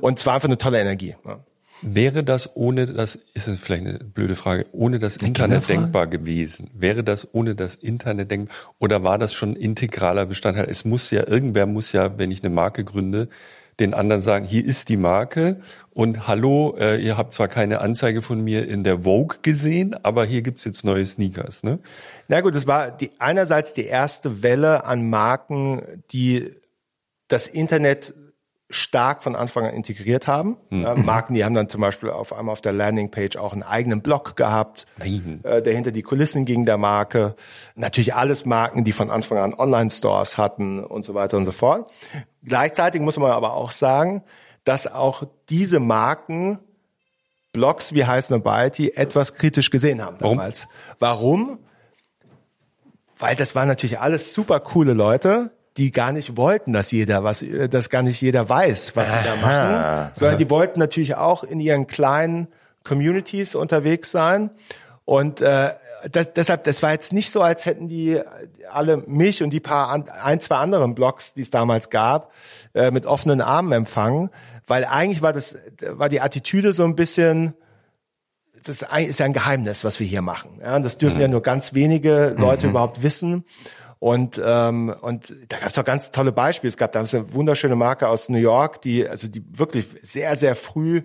und 0.00 0.18
es 0.18 0.26
war 0.26 0.34
einfach 0.34 0.48
eine 0.48 0.58
tolle 0.58 0.80
Energie. 0.80 1.14
Ja. 1.24 1.38
Wäre 1.82 2.24
das 2.24 2.56
ohne 2.56 2.88
das, 2.88 3.14
ist 3.32 3.46
es 3.46 3.60
vielleicht 3.60 3.86
eine 3.86 4.00
blöde 4.00 4.34
Frage, 4.34 4.66
ohne 4.72 4.98
das 4.98 5.18
Internet 5.18 5.36
Kinderfrage? 5.36 5.78
denkbar 5.78 6.06
gewesen? 6.08 6.68
Wäre 6.74 7.04
das 7.04 7.32
ohne 7.32 7.54
das 7.54 7.76
Internet 7.76 8.32
denkbar? 8.32 8.56
Oder 8.80 9.04
war 9.04 9.18
das 9.18 9.32
schon 9.32 9.54
integraler 9.54 10.26
Bestandteil? 10.26 10.66
Es 10.68 10.84
muss 10.84 11.12
ja, 11.12 11.24
irgendwer 11.28 11.66
muss 11.66 11.92
ja, 11.92 12.18
wenn 12.18 12.32
ich 12.32 12.42
eine 12.42 12.52
Marke 12.52 12.82
gründe, 12.82 13.28
den 13.80 13.94
anderen 13.94 14.22
sagen, 14.22 14.44
hier 14.44 14.64
ist 14.64 14.88
die 14.88 14.96
Marke 14.96 15.60
und 15.92 16.28
hallo, 16.28 16.76
äh, 16.78 16.96
ihr 16.98 17.16
habt 17.16 17.32
zwar 17.32 17.48
keine 17.48 17.80
Anzeige 17.80 18.22
von 18.22 18.40
mir 18.40 18.68
in 18.68 18.84
der 18.84 19.04
Vogue 19.04 19.38
gesehen, 19.42 19.94
aber 20.04 20.24
hier 20.24 20.42
gibt's 20.42 20.64
jetzt 20.64 20.84
neue 20.84 21.04
Sneakers, 21.04 21.62
ne? 21.62 21.80
Na 22.28 22.40
gut, 22.40 22.54
das 22.54 22.66
war 22.66 22.90
die, 22.90 23.10
einerseits 23.18 23.72
die 23.74 23.86
erste 23.86 24.42
Welle 24.42 24.84
an 24.84 25.10
Marken, 25.10 26.02
die 26.12 26.54
das 27.28 27.46
Internet 27.46 28.14
stark 28.70 29.22
von 29.22 29.36
Anfang 29.36 29.66
an 29.66 29.74
integriert 29.74 30.26
haben. 30.28 30.56
Ja, 30.70 30.94
Marken, 30.94 31.34
die 31.34 31.44
haben 31.44 31.54
dann 31.54 31.68
zum 31.68 31.80
Beispiel 31.80 32.08
auf 32.10 32.32
einmal 32.32 32.52
auf 32.52 32.60
der 32.60 32.72
Landingpage 32.72 33.36
auch 33.36 33.52
einen 33.52 33.62
eigenen 33.62 34.00
Blog 34.00 34.36
gehabt, 34.36 34.86
äh, 35.00 35.60
der 35.60 35.74
hinter 35.74 35.90
die 35.90 36.02
Kulissen 36.02 36.44
ging 36.44 36.64
der 36.64 36.78
Marke. 36.78 37.34
Natürlich 37.74 38.14
alles 38.14 38.44
Marken, 38.46 38.84
die 38.84 38.92
von 38.92 39.10
Anfang 39.10 39.38
an 39.38 39.54
Online-Stores 39.54 40.38
hatten 40.38 40.82
und 40.82 41.04
so 41.04 41.14
weiter 41.14 41.36
und 41.36 41.44
so 41.44 41.52
fort. 41.52 41.90
Gleichzeitig 42.44 43.00
muss 43.02 43.18
man 43.18 43.32
aber 43.32 43.54
auch 43.54 43.72
sagen, 43.72 44.22
dass 44.64 44.86
auch 44.86 45.24
diese 45.48 45.80
Marken 45.80 46.58
Blogs 47.52 47.92
wie 47.94 48.04
Heißen 48.04 48.34
und 48.34 48.44
Byte 48.44 48.96
etwas 48.96 49.34
kritisch 49.34 49.70
gesehen 49.70 50.04
haben 50.04 50.16
Warum? 50.20 50.38
damals. 50.38 50.68
Warum? 50.98 51.58
Weil 53.18 53.36
das 53.36 53.54
waren 53.54 53.68
natürlich 53.68 53.98
alles 53.98 54.32
super 54.32 54.60
coole 54.60 54.92
Leute, 54.92 55.50
die 55.80 55.92
gar 55.92 56.12
nicht 56.12 56.36
wollten, 56.36 56.74
dass 56.74 56.90
jeder 56.92 57.24
was, 57.24 57.42
dass 57.70 57.88
gar 57.88 58.02
nicht 58.02 58.20
jeder 58.20 58.46
weiß, 58.46 58.96
was 58.96 59.10
sie 59.10 59.18
da 59.24 59.36
machen, 59.36 60.10
sondern 60.12 60.36
die 60.36 60.50
wollten 60.50 60.78
natürlich 60.78 61.14
auch 61.14 61.42
in 61.42 61.58
ihren 61.58 61.86
kleinen 61.86 62.48
Communities 62.84 63.54
unterwegs 63.54 64.10
sein. 64.10 64.50
Und 65.06 65.40
äh, 65.40 65.72
das, 66.12 66.34
deshalb, 66.34 66.64
das 66.64 66.82
war 66.82 66.92
jetzt 66.92 67.14
nicht 67.14 67.30
so, 67.30 67.40
als 67.40 67.64
hätten 67.64 67.88
die 67.88 68.20
alle 68.70 68.98
mich 68.98 69.42
und 69.42 69.50
die 69.50 69.60
paar 69.60 69.88
an, 69.88 70.08
ein, 70.10 70.38
zwei 70.38 70.56
anderen 70.56 70.94
Blogs, 70.94 71.32
die 71.32 71.40
es 71.40 71.50
damals 71.50 71.88
gab, 71.88 72.30
äh, 72.74 72.90
mit 72.90 73.06
offenen 73.06 73.40
Armen 73.40 73.72
empfangen, 73.72 74.28
weil 74.66 74.84
eigentlich 74.84 75.22
war 75.22 75.32
das, 75.32 75.56
war 75.80 76.10
die 76.10 76.20
Attitüde 76.20 76.74
so 76.74 76.84
ein 76.84 76.94
bisschen, 76.94 77.54
das 78.62 78.82
ist 78.82 79.18
ja 79.18 79.24
ein 79.24 79.32
Geheimnis, 79.32 79.82
was 79.82 79.98
wir 79.98 80.06
hier 80.06 80.20
machen. 80.20 80.60
Ja, 80.62 80.76
und 80.76 80.82
das 80.82 80.98
dürfen 80.98 81.22
ja 81.22 81.28
nur 81.28 81.40
ganz 81.40 81.72
wenige 81.72 82.34
Leute 82.36 82.66
überhaupt 82.68 83.02
wissen. 83.02 83.46
Und 84.00 84.40
ähm, 84.42 84.94
und 85.02 85.34
da 85.48 85.58
gab 85.58 85.68
es 85.68 85.78
auch 85.78 85.84
ganz 85.84 86.10
tolle 86.10 86.32
Beispiele. 86.32 86.70
Es 86.70 86.78
gab 86.78 86.92
damals 86.92 87.14
eine 87.14 87.32
wunderschöne 87.34 87.76
Marke 87.76 88.08
aus 88.08 88.30
New 88.30 88.38
York, 88.38 88.80
die 88.80 89.06
also 89.06 89.28
die 89.28 89.44
wirklich 89.56 89.86
sehr 90.02 90.34
sehr 90.36 90.56
früh 90.56 91.02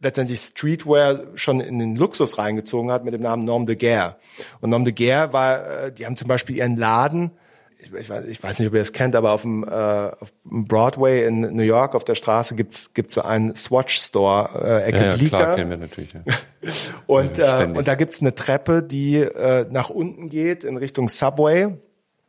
letztendlich 0.00 0.38
Streetwear 0.40 1.24
schon 1.34 1.60
in 1.60 1.80
den 1.80 1.96
Luxus 1.96 2.38
reingezogen 2.38 2.92
hat 2.92 3.04
mit 3.04 3.12
dem 3.12 3.22
Namen 3.22 3.44
Norm 3.44 3.66
de 3.66 3.74
Guerre. 3.74 4.16
Und 4.60 4.70
Norm 4.70 4.84
de 4.84 4.94
Guerre 4.94 5.32
war, 5.32 5.84
äh, 5.84 5.92
die 5.92 6.06
haben 6.06 6.16
zum 6.16 6.28
Beispiel 6.28 6.56
ihren 6.56 6.76
Laden, 6.76 7.32
ich, 7.78 7.92
ich, 7.92 8.08
weiß, 8.08 8.24
ich 8.26 8.42
weiß 8.42 8.58
nicht, 8.58 8.68
ob 8.68 8.74
ihr 8.74 8.80
das 8.80 8.92
kennt, 8.92 9.14
aber 9.16 9.32
auf 9.32 9.42
dem, 9.42 9.64
äh, 9.64 9.66
auf 9.66 10.32
dem 10.44 10.66
Broadway 10.66 11.26
in 11.26 11.40
New 11.40 11.62
York 11.62 11.94
auf 11.94 12.04
der 12.04 12.14
Straße 12.14 12.54
gibt's 12.54 12.94
gibt's 12.94 13.14
so 13.14 13.22
einen 13.22 13.54
Swatch 13.54 13.96
Store, 13.96 14.50
äh, 14.62 14.84
Ecke 14.84 14.98
Ja, 14.98 15.14
ja 15.14 15.28
klar, 15.28 15.56
kennen 15.56 15.70
wir 15.70 15.76
natürlich. 15.76 16.12
Ja. 16.12 16.20
Und, 17.06 17.38
Ja, 17.38 17.62
äh, 17.62 17.66
und 17.66 17.86
da 17.86 17.94
gibt's 17.94 18.20
eine 18.20 18.34
Treppe, 18.34 18.82
die 18.82 19.16
äh, 19.16 19.66
nach 19.70 19.90
unten 19.90 20.28
geht 20.28 20.64
in 20.64 20.76
Richtung 20.76 21.08
Subway. 21.08 21.76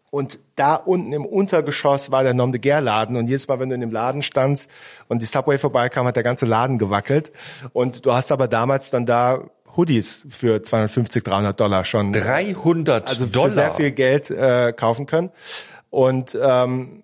Und 0.10 0.39
da 0.55 0.76
unten 0.76 1.12
im 1.14 1.26
Untergeschoss 1.26 2.12
war 2.12 2.24
der 2.24 2.34
Nom 2.34 2.51
de 2.51 2.62
Guerre 2.62 2.82
Laden. 2.82 3.18
Und 3.18 3.28
jedes 3.28 3.47
Mal, 3.47 3.60
wenn 3.60 3.70
du 3.70 3.76
in 3.76 3.82
dem 3.82 3.91
Laden 3.91 4.22
standst 4.22 4.70
und 5.08 5.22
die 5.22 5.26
Subway 5.26 5.58
vorbeikam, 5.58 6.08
hat 6.08 6.16
der 6.16 6.24
ganze 6.24 6.45
Laden 6.45 6.78
gewackelt. 6.78 7.32
Und 7.74 8.05
du 8.05 8.14
hast 8.14 8.32
aber 8.32 8.47
damals 8.47 8.89
dann 8.89 9.05
da 9.05 9.43
Hoodies 9.76 10.26
für 10.30 10.64
250, 10.64 11.24
300 11.24 11.60
Dollar 11.60 11.84
schon 11.86 12.14
300 12.14 13.08
also 13.08 13.26
Dollar. 13.26 13.49
für 13.49 13.53
sehr 13.55 13.72
viel 13.74 13.91
Geld 13.91 14.32
äh, 14.32 14.74
kaufen 14.74 15.05
können. 15.05 15.30
Und 15.89 16.38
ähm, 16.41 17.03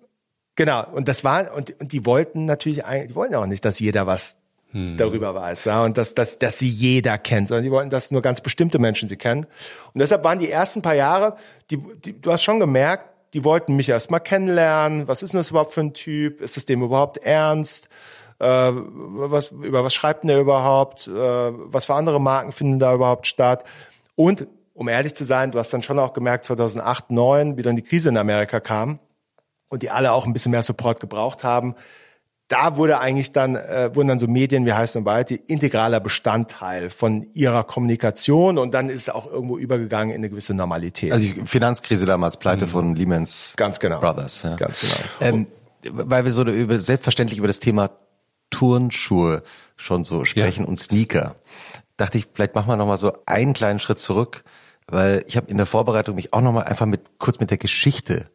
genau, 0.56 0.84
und 0.92 1.06
das 1.06 1.24
war, 1.24 1.54
und, 1.54 1.78
und 1.80 1.92
die 1.92 2.04
wollten 2.06 2.46
natürlich, 2.46 2.84
eigentlich- 2.84 3.08
die 3.08 3.14
wollten 3.14 3.34
auch 3.36 3.46
nicht, 3.46 3.64
dass 3.64 3.78
jeder 3.80 4.06
was 4.06 4.38
darüber 4.96 5.34
weiß, 5.34 5.66
ja, 5.66 5.84
und 5.84 5.96
dass, 5.96 6.14
dass, 6.14 6.38
dass 6.38 6.58
sie 6.58 6.68
jeder 6.68 7.16
kennt, 7.16 7.48
sondern 7.48 7.64
die 7.64 7.70
wollten, 7.70 7.90
dass 7.90 8.10
nur 8.10 8.22
ganz 8.22 8.40
bestimmte 8.40 8.78
Menschen 8.78 9.08
sie 9.08 9.16
kennen. 9.16 9.46
Und 9.92 10.00
deshalb 10.00 10.24
waren 10.24 10.38
die 10.38 10.50
ersten 10.50 10.82
paar 10.82 10.94
Jahre, 10.94 11.36
die, 11.70 11.78
die, 12.04 12.20
du 12.20 12.32
hast 12.32 12.42
schon 12.42 12.58
gemerkt, 12.58 13.10
die 13.34 13.44
wollten 13.44 13.76
mich 13.76 13.88
erst 13.88 14.10
mal 14.10 14.20
kennenlernen. 14.20 15.08
Was 15.08 15.22
ist 15.22 15.32
denn 15.32 15.40
das 15.40 15.50
überhaupt 15.50 15.74
für 15.74 15.80
ein 15.80 15.94
Typ? 15.94 16.40
Ist 16.40 16.56
es 16.56 16.64
dem 16.64 16.82
überhaupt 16.82 17.18
ernst? 17.18 17.88
Äh, 18.38 18.46
was, 18.46 19.50
über 19.50 19.84
was 19.84 19.94
schreibt 19.94 20.24
denn 20.24 20.28
der 20.28 20.40
überhaupt? 20.40 21.08
Äh, 21.08 21.12
was 21.12 21.84
für 21.86 21.94
andere 21.94 22.20
Marken 22.20 22.52
finden 22.52 22.78
da 22.78 22.94
überhaupt 22.94 23.26
statt? 23.26 23.64
Und 24.16 24.46
um 24.72 24.88
ehrlich 24.88 25.14
zu 25.14 25.24
sein, 25.24 25.52
du 25.52 25.58
hast 25.58 25.72
dann 25.72 25.82
schon 25.82 25.98
auch 25.98 26.12
gemerkt, 26.12 26.44
2008, 26.46 27.06
2009, 27.08 27.56
wie 27.56 27.62
dann 27.62 27.76
die 27.76 27.82
Krise 27.82 28.08
in 28.08 28.16
Amerika 28.16 28.60
kam 28.60 28.98
und 29.68 29.82
die 29.82 29.90
alle 29.90 30.12
auch 30.12 30.26
ein 30.26 30.32
bisschen 30.32 30.50
mehr 30.50 30.62
Support 30.62 31.00
gebraucht 31.00 31.44
haben. 31.44 31.74
Da 32.54 32.76
wurde 32.76 33.00
eigentlich 33.00 33.32
dann, 33.32 33.56
äh, 33.56 33.90
wurden 33.94 34.06
dann 34.06 34.20
so 34.20 34.28
Medien 34.28 34.64
wie 34.64 34.72
Heißen 34.72 35.00
und 35.00 35.06
Weit 35.06 35.32
integraler 35.32 35.98
Bestandteil 35.98 36.88
von 36.88 37.26
ihrer 37.32 37.64
Kommunikation 37.64 38.58
und 38.58 38.72
dann 38.72 38.90
ist 38.90 39.02
es 39.02 39.08
auch 39.08 39.26
irgendwo 39.26 39.58
übergegangen 39.58 40.10
in 40.10 40.20
eine 40.20 40.30
gewisse 40.30 40.54
Normalität. 40.54 41.10
Also 41.10 41.24
die 41.24 41.42
Finanzkrise 41.46 42.06
damals, 42.06 42.36
Pleite 42.36 42.68
von 42.68 42.94
Lehman's 42.94 43.54
Ganz 43.56 43.80
genau. 43.80 43.98
Brothers. 43.98 44.44
Ja. 44.44 44.54
Ganz 44.54 44.78
genau. 44.78 44.94
Ähm, 45.20 45.46
weil 45.90 46.24
wir 46.24 46.30
so 46.30 46.44
über, 46.44 46.78
selbstverständlich 46.78 47.38
über 47.38 47.48
das 47.48 47.58
Thema 47.58 47.90
Turnschuhe 48.50 49.42
schon 49.74 50.04
so 50.04 50.24
sprechen 50.24 50.62
Ja. 50.62 50.68
und 50.68 50.78
Sneaker, 50.78 51.34
dachte 51.96 52.18
ich, 52.18 52.28
vielleicht 52.32 52.54
machen 52.54 52.68
wir 52.68 52.76
noch 52.76 52.86
mal 52.86 52.98
so 52.98 53.14
einen 53.26 53.52
kleinen 53.52 53.80
Schritt 53.80 53.98
zurück, 53.98 54.44
weil 54.86 55.24
ich 55.26 55.36
habe 55.36 55.50
in 55.50 55.56
der 55.56 55.66
Vorbereitung 55.66 56.14
mich 56.14 56.32
auch 56.32 56.40
noch 56.40 56.52
mal 56.52 56.62
einfach 56.62 56.86
mit 56.86 57.18
kurz 57.18 57.40
mit 57.40 57.50
der 57.50 57.58
Geschichte 57.58 58.26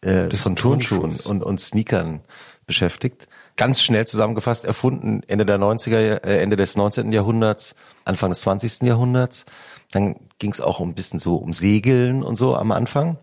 äh, 0.00 0.28
von 0.36 0.56
Turnschuhen 0.56 1.14
und, 1.24 1.44
und 1.44 1.60
Sneakern 1.60 2.22
beschäftigt. 2.66 3.28
Ganz 3.56 3.82
schnell 3.82 4.06
zusammengefasst, 4.06 4.64
erfunden 4.64 5.22
Ende 5.26 5.44
der 5.44 5.58
90er, 5.58 6.24
äh, 6.24 6.42
Ende 6.42 6.56
des 6.56 6.76
19. 6.76 7.12
Jahrhunderts, 7.12 7.74
Anfang 8.04 8.30
des 8.30 8.40
20. 8.42 8.82
Jahrhunderts. 8.86 9.44
Dann 9.92 10.16
ging 10.38 10.52
es 10.52 10.60
auch 10.60 10.80
ein 10.80 10.94
bisschen 10.94 11.18
so 11.18 11.36
um 11.36 11.52
Segeln 11.52 12.22
und 12.22 12.36
so 12.36 12.56
am 12.56 12.72
Anfang. 12.72 13.18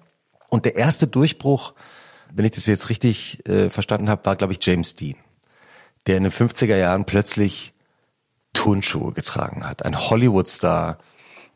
Und 0.50 0.66
der 0.66 0.76
erste 0.76 1.08
Durchbruch, 1.08 1.74
wenn 2.34 2.46
ich 2.46 2.52
das 2.52 2.66
jetzt 2.68 2.90
richtig 2.90 3.48
äh, 3.48 3.70
verstanden 3.70 4.10
habe, 4.10 4.26
war, 4.26 4.36
glaube 4.36 4.54
ich, 4.54 4.60
James 4.66 4.96
Dean, 4.96 5.16
der 6.06 6.18
in 6.18 6.24
den 6.24 6.32
50er 6.32 6.76
Jahren 6.78 7.06
plötzlich 7.06 7.74
Turnschuhe 8.54 9.14
getragen 9.14 9.68
hat. 9.68 9.86
Ein 9.86 9.98
Hollywood-Star, 9.98 10.98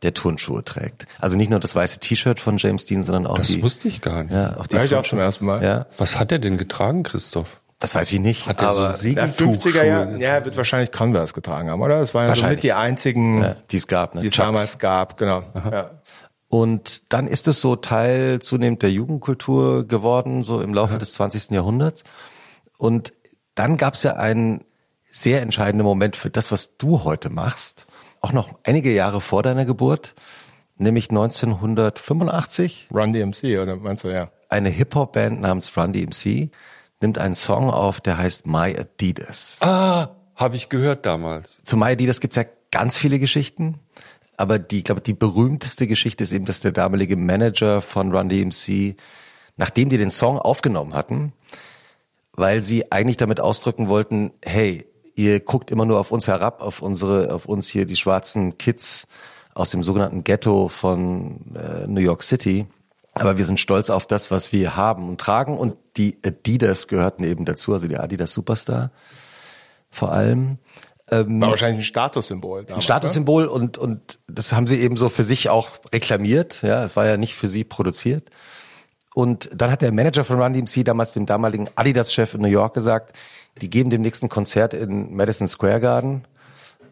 der 0.02 0.14
Turnschuhe 0.14 0.64
trägt. 0.64 1.08
Also 1.20 1.38
nicht 1.38 1.50
nur 1.50 1.60
das 1.60 1.76
weiße 1.76 2.00
T-Shirt 2.00 2.40
von 2.40 2.58
James 2.58 2.86
Dean, 2.86 3.04
sondern 3.04 3.28
auch 3.28 3.38
Das 3.38 3.48
die... 3.48 3.62
wusste 3.62 3.88
ich 3.88 4.02
gar 4.02 4.24
nicht. 4.24 4.34
Ja, 4.34 4.58
auch 4.58 4.68
die 4.68 4.76
Hör 4.76 4.84
ich 4.84 4.90
auch 4.92 4.98
Turnschuhe. 4.98 5.10
zum 5.10 5.20
ersten 5.20 5.46
Mal. 5.46 5.64
Ja, 5.64 5.86
Was 5.98 6.18
hat 6.18 6.32
er 6.32 6.40
denn 6.40 6.58
getragen, 6.58 7.04
Christoph? 7.04 7.58
Das 7.82 7.96
weiß 7.96 8.12
ich 8.14 8.20
nicht. 8.20 8.48
Hat 8.48 8.62
er 8.62 8.72
so 8.74 8.84
Ja, 8.84 8.88
Segeltuchschuhe? 8.88 9.72
50er 9.72 9.86
Jahre, 9.86 10.18
ja, 10.20 10.30
er 10.36 10.46
wird 10.46 10.56
wahrscheinlich 10.56 10.92
Converse 10.92 11.34
getragen 11.34 11.70
haben, 11.70 11.82
oder? 11.82 12.00
Das 12.00 12.14
waren 12.14 12.24
ja 12.24 12.28
somit 12.30 12.42
Wahrscheinlich. 12.44 12.62
die 12.62 12.74
einzigen, 12.74 13.42
ja, 13.42 13.56
die 13.72 13.78
es 13.78 13.88
gab. 13.88 14.16
Ne? 14.16 14.22
die 14.22 14.28
es 14.28 14.34
damals 14.34 14.78
gab, 14.78 15.18
genau. 15.18 15.44
Ja. 15.72 15.90
Und 16.48 17.12
dann 17.12 17.28
ist 17.28 17.48
es 17.48 17.60
so 17.60 17.76
Teil 17.76 18.40
zunehmend 18.40 18.84
der 18.84 18.92
Jugendkultur 18.92 19.88
geworden, 19.88 20.44
so 20.44 20.62
im 20.62 20.74
Laufe 20.74 20.98
des 20.98 21.14
20. 21.14 21.52
Jahrhunderts. 21.52 22.04
Und 22.78 23.14
dann 23.56 23.78
gab 23.78 23.96
es 23.96 24.04
ja 24.04 24.14
einen 24.14 24.64
sehr 25.12 25.42
entscheidenden 25.42 25.86
Moment 25.86 26.16
für 26.16 26.30
das, 26.30 26.52
was 26.52 26.78
du 26.78 27.04
heute 27.04 27.30
machst, 27.30 27.88
auch 28.22 28.32
noch 28.32 28.50
einige 28.64 28.94
Jahre 28.94 29.22
vor 29.22 29.42
deiner 29.44 29.66
Geburt, 29.66 30.14
nämlich 30.78 31.10
1985. 31.10 32.90
Run 32.94 33.14
DMC, 33.14 33.60
oder 33.60 33.76
meinst 33.76 34.04
du, 34.04 34.10
ja? 34.10 34.30
Eine 34.50 34.70
Hip-Hop-Band 34.70 35.42
namens 35.42 35.76
Run 35.76 35.94
DMC 35.94 36.52
nimmt 37.02 37.18
einen 37.18 37.34
Song 37.34 37.70
auf, 37.70 38.02
der 38.02 38.18
heißt 38.18 38.48
My 38.48 38.76
Adidas. 38.78 39.60
Ah, 39.62 40.10
habe 40.36 40.56
ich 40.56 40.70
gehört 40.70 41.06
damals. 41.06 41.60
Zu 41.64 41.78
My 41.78 41.92
Adidas 41.92 42.20
gibt's 42.20 42.36
ja 42.36 42.46
ganz 42.72 42.98
viele 42.98 43.20
Geschichten, 43.20 43.80
aber 44.38 44.60
die, 44.60 44.80
ich 44.80 44.84
glaube, 44.84 45.02
die 45.02 45.14
berühmteste 45.14 45.88
Geschichte 45.88 46.24
ist 46.24 46.34
eben, 46.34 46.46
dass 46.46 46.62
der 46.62 46.72
damalige 46.72 47.16
Manager 47.16 47.82
von 47.82 48.16
Run 48.16 48.30
DMC, 48.30 48.96
nachdem 49.58 49.90
die 49.90 49.98
den 49.98 50.10
Song 50.10 50.40
aufgenommen 50.40 50.94
hatten, 50.94 51.34
weil 52.34 52.62
sie 52.62 52.92
eigentlich 52.92 53.18
damit 53.18 53.40
ausdrücken 53.40 53.88
wollten, 53.88 54.32
hey, 54.44 54.88
ihr 55.16 55.40
guckt 55.40 55.70
immer 55.70 55.86
nur 55.86 56.00
auf 56.00 56.12
uns 56.12 56.28
herab, 56.28 56.62
auf 56.62 56.82
unsere, 56.82 57.34
auf 57.34 57.46
uns 57.46 57.68
hier 57.68 57.86
die 57.86 57.98
schwarzen 57.98 58.58
Kids 58.58 59.08
aus 59.54 59.72
dem 59.72 59.84
sogenannten 59.84 60.24
Ghetto 60.24 60.70
von 60.70 61.42
äh, 61.56 61.88
New 61.88 62.02
York 62.02 62.24
City. 62.24 62.66
Aber 63.14 63.38
wir 63.38 63.46
sind 63.46 63.60
stolz 63.60 63.90
auf 63.90 64.08
das, 64.08 64.32
was 64.32 64.52
wir 64.54 64.76
haben 64.76 65.10
und 65.10 65.20
tragen. 65.20 65.58
Und 65.58 65.76
die 65.98 66.18
Adidas 66.26 66.88
gehörten 66.88 67.24
eben 67.24 67.46
dazu, 67.46 67.74
also 67.74 67.88
die 67.88 67.98
Adidas 67.98 68.32
Superstar 68.32 68.92
vor 69.90 70.12
allem. 70.12 70.58
War 71.10 71.28
wahrscheinlich 71.28 71.80
ein 71.80 71.84
Statussymbol 71.84 72.64
damals. 72.64 72.78
Ein 72.78 72.82
Statussymbol 72.82 73.46
und, 73.46 73.78
und 73.78 74.20
das 74.28 74.54
haben 74.54 74.66
sie 74.66 74.80
eben 74.80 74.96
so 74.96 75.10
für 75.10 75.26
sich 75.26 75.50
auch 75.50 75.72
reklamiert. 75.92 76.62
Ja, 76.62 76.86
es 76.86 76.96
war 76.96 77.06
ja 77.06 77.18
nicht 77.18 77.36
für 77.36 77.50
sie 77.50 77.66
produziert. 77.66 78.30
Und 79.14 79.50
dann 79.54 79.72
hat 79.72 79.82
der 79.82 79.92
Manager 79.92 80.24
von 80.24 80.42
Run 80.42 80.54
DMC 80.54 80.86
damals 80.86 81.12
dem 81.12 81.26
damaligen 81.26 81.68
Adidas-Chef 81.76 82.34
in 82.34 82.42
New 82.42 82.48
York 82.48 82.74
gesagt, 82.74 83.14
die 83.60 83.70
geben 83.70 83.90
dem 83.90 84.02
nächsten 84.02 84.30
Konzert 84.30 84.74
in 84.74 85.14
Madison 85.14 85.48
Square 85.48 85.82
Garden. 85.82 86.24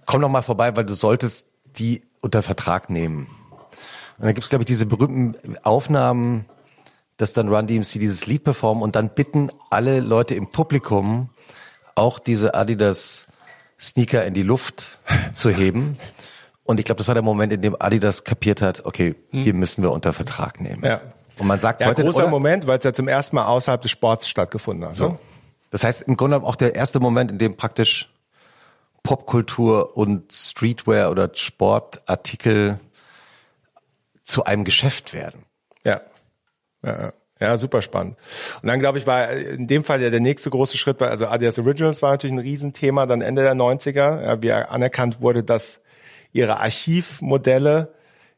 Komm 0.05 0.22
doch 0.22 0.28
mal 0.28 0.41
vorbei, 0.41 0.76
weil 0.76 0.84
du 0.84 0.95
solltest 0.95 1.47
die 1.78 2.03
unter 2.20 2.43
Vertrag 2.43 2.89
nehmen. 2.89 3.28
Und 4.20 4.26
dann 4.26 4.34
gibt's 4.34 4.49
glaube 4.49 4.63
ich, 4.63 4.67
diese 4.67 4.86
berühmten 4.86 5.57
Aufnahmen, 5.63 6.45
dass 7.17 7.34
dann 7.34 7.47
Run 7.47 7.67
DMC 7.67 7.93
dieses 7.99 8.26
Lied 8.26 8.43
performen 8.43 8.84
und 8.84 8.95
dann 8.95 9.09
bitten 9.09 9.49
alle 9.70 10.01
Leute 10.01 10.36
im 10.36 10.47
Publikum 10.47 11.30
auch 11.95 12.20
diese 12.20 12.53
Adidas 12.53 13.28
Sneaker 13.80 14.26
in 14.26 14.34
die 14.34 14.43
Luft 14.43 14.99
zu 15.34 15.49
heben. 15.49 15.97
Und 16.63 16.80
ich 16.80 16.86
glaube, 16.86 16.97
das 16.97 17.07
war 17.07 17.15
der 17.15 17.24
Moment, 17.24 17.53
in 17.53 17.61
dem 17.61 17.76
Adidas 17.80 18.24
kapiert 18.24 18.61
hat, 18.61 18.86
okay, 18.86 19.15
die 19.32 19.53
müssen 19.53 19.82
wir 19.82 19.91
unter 19.91 20.13
Vertrag 20.13 20.61
nehmen. 20.61 20.84
Ja. 20.84 21.01
Und 21.39 21.47
man 21.47 21.59
sagt 21.59 21.82
Ja, 21.82 21.88
heute, 21.88 22.03
großer 22.03 22.24
oder? 22.24 22.30
Moment, 22.30 22.67
weil 22.67 22.78
es 22.78 22.84
ja 22.84 22.93
zum 22.93 23.07
ersten 23.07 23.38
Mal 23.38 23.45
außerhalb 23.45 23.82
des 23.82 23.91
Sports 23.91 24.28
stattgefunden 24.28 24.88
hat. 24.88 24.95
So. 24.95 25.09
Ne? 25.09 25.20
Das 25.72 25.84
heißt, 25.84 26.01
im 26.03 26.17
Grunde 26.17 26.43
auch 26.43 26.55
der 26.55 26.76
erste 26.76 26.99
Moment, 26.99 27.32
in 27.32 27.38
dem 27.38 27.55
praktisch 27.55 28.11
Popkultur 29.03 29.95
und 29.95 30.32
Streetwear 30.34 31.09
oder 31.09 31.32
Sportartikel 31.34 32.80
zu 34.30 34.46
einem 34.46 34.64
Geschäft 34.64 35.14
werden. 35.14 35.44
Ja. 35.84 36.02
Ja, 36.84 37.14
ja. 37.40 37.58
super 37.58 37.82
spannend. 37.82 38.16
Und 38.62 38.68
dann, 38.68 38.80
glaube 38.80 39.00
ich, 39.00 39.08
war 39.08 39.32
in 39.32 39.68
dem 39.68 39.84
Fall 39.84 40.02
ja 40.02 40.12
der 40.12 40.20
nächste 40.20 40.52
große 40.52 40.78
Schritt, 40.78 41.02
weil 41.02 41.10
also 41.10 41.28
Adidas 41.28 41.58
Originals 41.58 42.02
war 42.02 42.12
natürlich 42.12 42.36
ein 42.36 42.40
Riesenthema, 42.40 43.08
dann 43.08 43.22
Ende 43.22 43.42
der 43.42 43.56
90er, 43.56 44.24
ja, 44.24 44.42
wie 44.42 44.52
anerkannt 44.52 45.20
wurde, 45.20 45.44
dass 45.44 45.82
ihre 46.32 46.60
Archivmodelle 46.60 47.92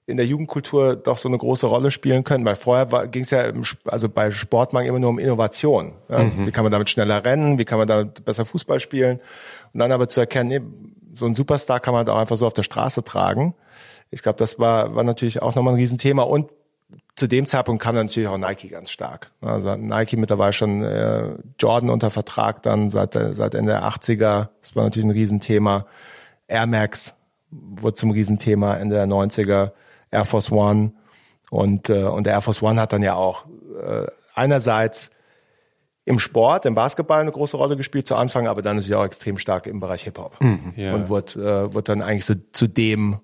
in 0.07 0.17
der 0.17 0.25
Jugendkultur 0.25 0.95
doch 0.95 1.17
so 1.17 1.27
eine 1.27 1.37
große 1.37 1.67
Rolle 1.67 1.91
spielen 1.91 2.23
können, 2.23 2.45
weil 2.45 2.55
vorher 2.55 3.07
ging 3.07 3.23
es 3.23 3.31
ja 3.31 3.43
im, 3.43 3.63
also 3.85 4.07
bei 4.07 4.31
Sportmarken 4.31 4.89
immer 4.89 4.99
nur 4.99 5.09
um 5.09 5.19
Innovation. 5.19 5.93
Ja? 6.09 6.25
Wie 6.37 6.51
kann 6.51 6.63
man 6.63 6.71
damit 6.71 6.89
schneller 6.89 7.23
rennen? 7.23 7.59
Wie 7.59 7.65
kann 7.65 7.77
man 7.77 7.87
damit 7.87 8.23
besser 8.23 8.45
Fußball 8.45 8.79
spielen? 8.79 9.19
Und 9.73 9.79
dann 9.79 9.91
aber 9.91 10.07
zu 10.07 10.21
erkennen, 10.21 10.49
nee, 10.49 10.61
so 11.13 11.25
ein 11.25 11.35
Superstar 11.35 11.79
kann 11.81 11.93
man 11.93 11.99
halt 11.99 12.09
auch 12.09 12.19
einfach 12.19 12.37
so 12.37 12.47
auf 12.47 12.53
der 12.53 12.63
Straße 12.63 13.03
tragen. 13.03 13.53
Ich 14.11 14.21
glaube, 14.23 14.37
das 14.37 14.59
war, 14.59 14.93
war 14.95 15.03
natürlich 15.03 15.41
auch 15.41 15.55
nochmal 15.55 15.73
ein 15.73 15.79
Riesenthema. 15.79 16.23
Und 16.23 16.49
zu 17.15 17.27
dem 17.27 17.45
Zeitpunkt 17.45 17.81
kam 17.81 17.95
dann 17.95 18.07
natürlich 18.07 18.27
auch 18.29 18.37
Nike 18.37 18.67
ganz 18.69 18.91
stark. 18.91 19.31
Also 19.41 19.75
Nike 19.75 20.17
mittlerweile 20.17 20.53
schon 20.53 20.83
äh, 20.83 21.35
Jordan 21.59 21.89
unter 21.89 22.11
Vertrag 22.11 22.61
dann 22.63 22.89
seit, 22.89 23.15
der- 23.15 23.33
seit 23.33 23.55
Ende 23.55 23.71
der 23.73 23.83
80er. 23.83 24.49
Das 24.61 24.75
war 24.75 24.83
natürlich 24.83 25.05
ein 25.07 25.11
Riesenthema. 25.11 25.85
Air 26.47 26.67
Max 26.67 27.13
wurde 27.51 27.95
zum 27.95 28.11
Riesenthema 28.11 28.75
Ende 28.75 28.95
der 28.95 29.07
90er. 29.07 29.71
Air 30.11 30.25
Force 30.25 30.51
One. 30.51 30.91
Und, 31.49 31.89
äh, 31.89 32.03
und 32.03 32.25
der 32.25 32.33
Air 32.33 32.41
Force 32.41 32.61
One 32.61 32.79
hat 32.79 32.91
dann 32.93 33.03
ja 33.03 33.15
auch 33.15 33.45
äh, 33.81 34.07
einerseits 34.35 35.11
im 36.03 36.17
Sport, 36.19 36.65
im 36.65 36.75
Basketball 36.75 37.21
eine 37.21 37.31
große 37.31 37.55
Rolle 37.55 37.77
gespielt 37.77 38.07
zu 38.07 38.15
Anfang, 38.15 38.47
aber 38.47 38.61
dann 38.61 38.75
natürlich 38.77 38.95
auch 38.95 39.05
extrem 39.05 39.37
stark 39.37 39.67
im 39.67 39.79
Bereich 39.79 40.03
Hip-Hop. 40.03 40.37
Ja. 40.75 40.95
Und 40.95 41.09
wurde, 41.09 41.39
äh, 41.69 41.73
wurde 41.73 41.83
dann 41.83 42.01
eigentlich 42.01 42.25
so 42.25 42.33
zu 42.51 42.67
dem 42.67 43.19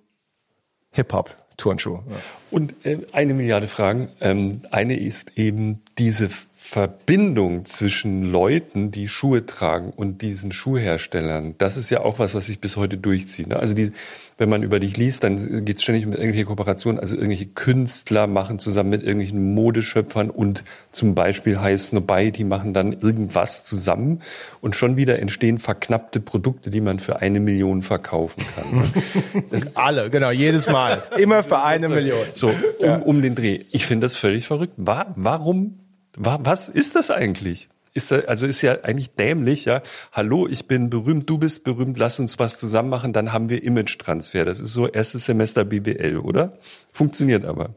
Hip-Hop-Turnschuh. 0.91 1.95
Ja. 1.95 2.15
Und 2.51 2.85
äh, 2.85 2.99
eine 3.11 3.33
Milliarde 3.33 3.67
Fragen. 3.67 4.09
Ähm, 4.21 4.61
eine 4.71 4.97
ist 4.99 5.38
eben 5.38 5.83
diese 5.97 6.29
Verbindung 6.70 7.63
zwischen 7.63 8.24
Leuten, 8.30 8.91
die 8.91 9.07
Schuhe 9.07 9.45
tragen 9.45 9.93
und 9.95 10.22
diesen 10.22 10.51
Schuhherstellern. 10.51 11.55
Das 11.57 11.78
ist 11.78 11.89
ja 11.89 12.01
auch 12.01 12.20
was, 12.20 12.36
was 12.36 12.47
sich 12.47 12.59
bis 12.59 12.76
heute 12.76 12.97
durchzieht. 12.97 13.47
Ne? 13.47 13.55
Also 13.57 13.74
die, 13.74 13.93
wenn 14.38 14.49
man 14.49 14.63
über 14.63 14.82
dich 14.82 14.97
liest, 14.97 15.24
dann 15.24 15.63
geht 15.63 15.78
es 15.78 15.84
ständig 15.84 16.05
um 16.05 16.11
irgendwelche 16.11 16.43
Kooperationen. 16.43 16.99
Also 16.99 17.15
irgendwelche 17.15 17.45
Künstler 17.45 18.28
machen 18.28 18.59
zusammen 18.59 18.89
mit 18.89 19.01
irgendwelchen 19.01 19.53
Modeschöpfern 19.53 20.30
und 20.30 20.65
zum 20.91 21.15
Beispiel 21.15 21.57
heißt 21.57 21.88
Snobai, 21.88 22.32
die 22.32 22.43
machen 22.43 22.74
dann 22.74 22.91
irgendwas 22.91 23.63
zusammen 23.63 24.20
und 24.59 24.76
schon 24.76 24.97
wieder 24.97 25.20
entstehen 25.20 25.59
verknappte 25.59 26.20
Produkte, 26.20 26.70
die 26.70 26.82
man 26.82 26.99
für 26.99 27.22
eine 27.22 27.39
Million 27.39 27.82
verkaufen 27.82 28.43
kann. 28.55 28.80
Ne? 28.82 29.43
Das 29.51 29.78
Alle, 29.78 30.09
genau, 30.09 30.32
jedes 30.32 30.68
Mal. 30.70 31.01
Immer 31.18 31.43
für 31.43 31.63
eine 31.63 31.88
Million. 31.97 32.20
so, 32.34 32.51
um, 32.80 33.01
um 33.03 33.22
den 33.22 33.36
Dreh. 33.36 33.61
Ich 33.72 33.86
finde 33.86 34.05
das 34.05 34.15
völlig 34.18 34.45
verrückt. 34.47 34.74
Wa- 34.76 35.13
Warum, 35.15 35.65
wa- 35.68 35.86
was 36.18 36.70
ist 36.70 36.95
das 36.95 37.11
eigentlich? 37.11 37.70
Ist 37.93 38.11
da, 38.11 38.20
also 38.22 38.45
ist 38.45 38.61
ja 38.61 38.84
eigentlich 38.84 39.11
dämlich, 39.15 39.65
ja. 39.65 39.82
Hallo, 40.11 40.47
ich 40.47 40.68
bin 40.68 40.89
berühmt, 40.89 41.30
du 41.30 41.38
bist 41.38 41.63
berühmt, 41.63 41.97
lass 41.97 42.20
uns 42.20 42.38
was 42.38 42.59
zusammen 42.59 42.89
machen, 42.89 43.11
dann 43.13 43.34
haben 43.34 43.49
wir 43.49 43.63
Image-Transfer. 43.63 44.45
Das 44.45 44.59
ist 44.59 44.74
so 44.74 44.88
erstes 44.88 45.26
Semester 45.26 45.63
BWL, 45.65 46.18
oder? 46.18 46.57
Funktioniert 46.93 47.45
aber. 47.45 47.72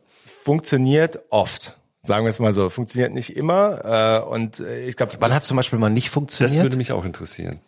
Funktioniert 0.44 1.20
oft. 1.30 1.76
Sagen 2.02 2.24
wir 2.24 2.30
es 2.30 2.38
mal 2.38 2.52
so. 2.54 2.68
Funktioniert 2.70 3.12
nicht 3.12 3.36
immer. 3.36 4.22
Äh, 4.24 4.28
und 4.28 4.60
äh, 4.60 4.86
ich 4.86 4.96
glaube, 4.96 5.12
Wann 5.20 5.34
hat 5.34 5.44
zum 5.44 5.56
Beispiel 5.56 5.78
mal 5.78 5.90
nicht 5.90 6.06
Das 6.08 6.12
funktioniert? 6.14 6.62
würde 6.62 6.76
mich 6.76 6.92
auch 6.92 7.04
interessieren. 7.04 7.60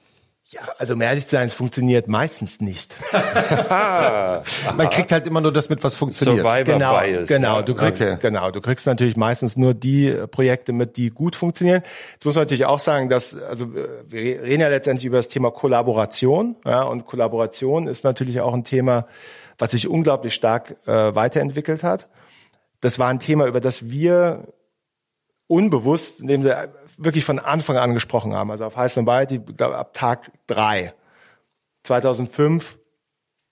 Ja, 0.52 0.60
also 0.76 0.92
um 0.92 1.00
ehrlich 1.00 1.24
zu 1.24 1.30
sein, 1.36 1.46
es 1.46 1.54
funktioniert 1.54 2.08
meistens 2.08 2.60
nicht. 2.60 2.94
Man 4.76 4.90
kriegt 4.90 5.10
halt 5.10 5.26
immer 5.26 5.40
nur 5.40 5.50
das 5.52 5.70
mit, 5.70 5.82
was 5.82 5.96
funktioniert. 5.96 6.44
Survivor 6.44 6.74
genau, 6.74 7.00
Bias. 7.00 7.26
genau. 7.26 7.62
Du 7.62 7.74
kriegst, 7.74 8.02
Okay. 8.02 8.18
genau, 8.20 8.50
du 8.50 8.60
kriegst 8.60 8.86
natürlich 8.86 9.16
meistens 9.16 9.56
nur 9.56 9.72
die 9.72 10.08
äh, 10.08 10.26
Projekte 10.26 10.74
mit, 10.74 10.98
die 10.98 11.08
gut 11.08 11.36
funktionieren. 11.36 11.82
Jetzt 12.12 12.26
muss 12.26 12.34
man 12.34 12.42
natürlich 12.42 12.66
auch 12.66 12.78
sagen, 12.80 13.08
dass, 13.08 13.34
also 13.34 13.64
äh, 13.64 13.88
wir 14.06 14.42
reden 14.42 14.60
ja 14.60 14.68
letztendlich 14.68 15.06
über 15.06 15.16
das 15.16 15.28
Thema 15.28 15.50
Kollaboration, 15.50 16.56
ja, 16.66 16.82
und 16.82 17.06
Kollaboration 17.06 17.86
ist 17.86 18.04
natürlich 18.04 18.40
auch 18.40 18.52
ein 18.52 18.64
Thema, 18.64 19.06
was 19.56 19.70
sich 19.70 19.88
unglaublich 19.88 20.34
stark 20.34 20.76
äh, 20.86 21.14
weiterentwickelt 21.14 21.82
hat. 21.82 22.08
Das 22.82 22.98
war 22.98 23.08
ein 23.08 23.20
Thema, 23.20 23.46
über 23.46 23.60
das 23.60 23.88
wir 23.88 24.48
unbewusst, 25.46 26.20
indem 26.20 26.42
sie 26.42 26.54
wirklich 27.04 27.24
von 27.24 27.38
Anfang 27.38 27.76
an 27.76 27.94
gesprochen 27.94 28.34
haben. 28.34 28.50
Also 28.50 28.64
auf 28.64 28.76
Heiß 28.76 28.98
und 28.98 29.06
Weit, 29.06 29.32
ab 29.60 29.94
Tag 29.94 30.30
drei. 30.46 30.94
2005 31.84 32.78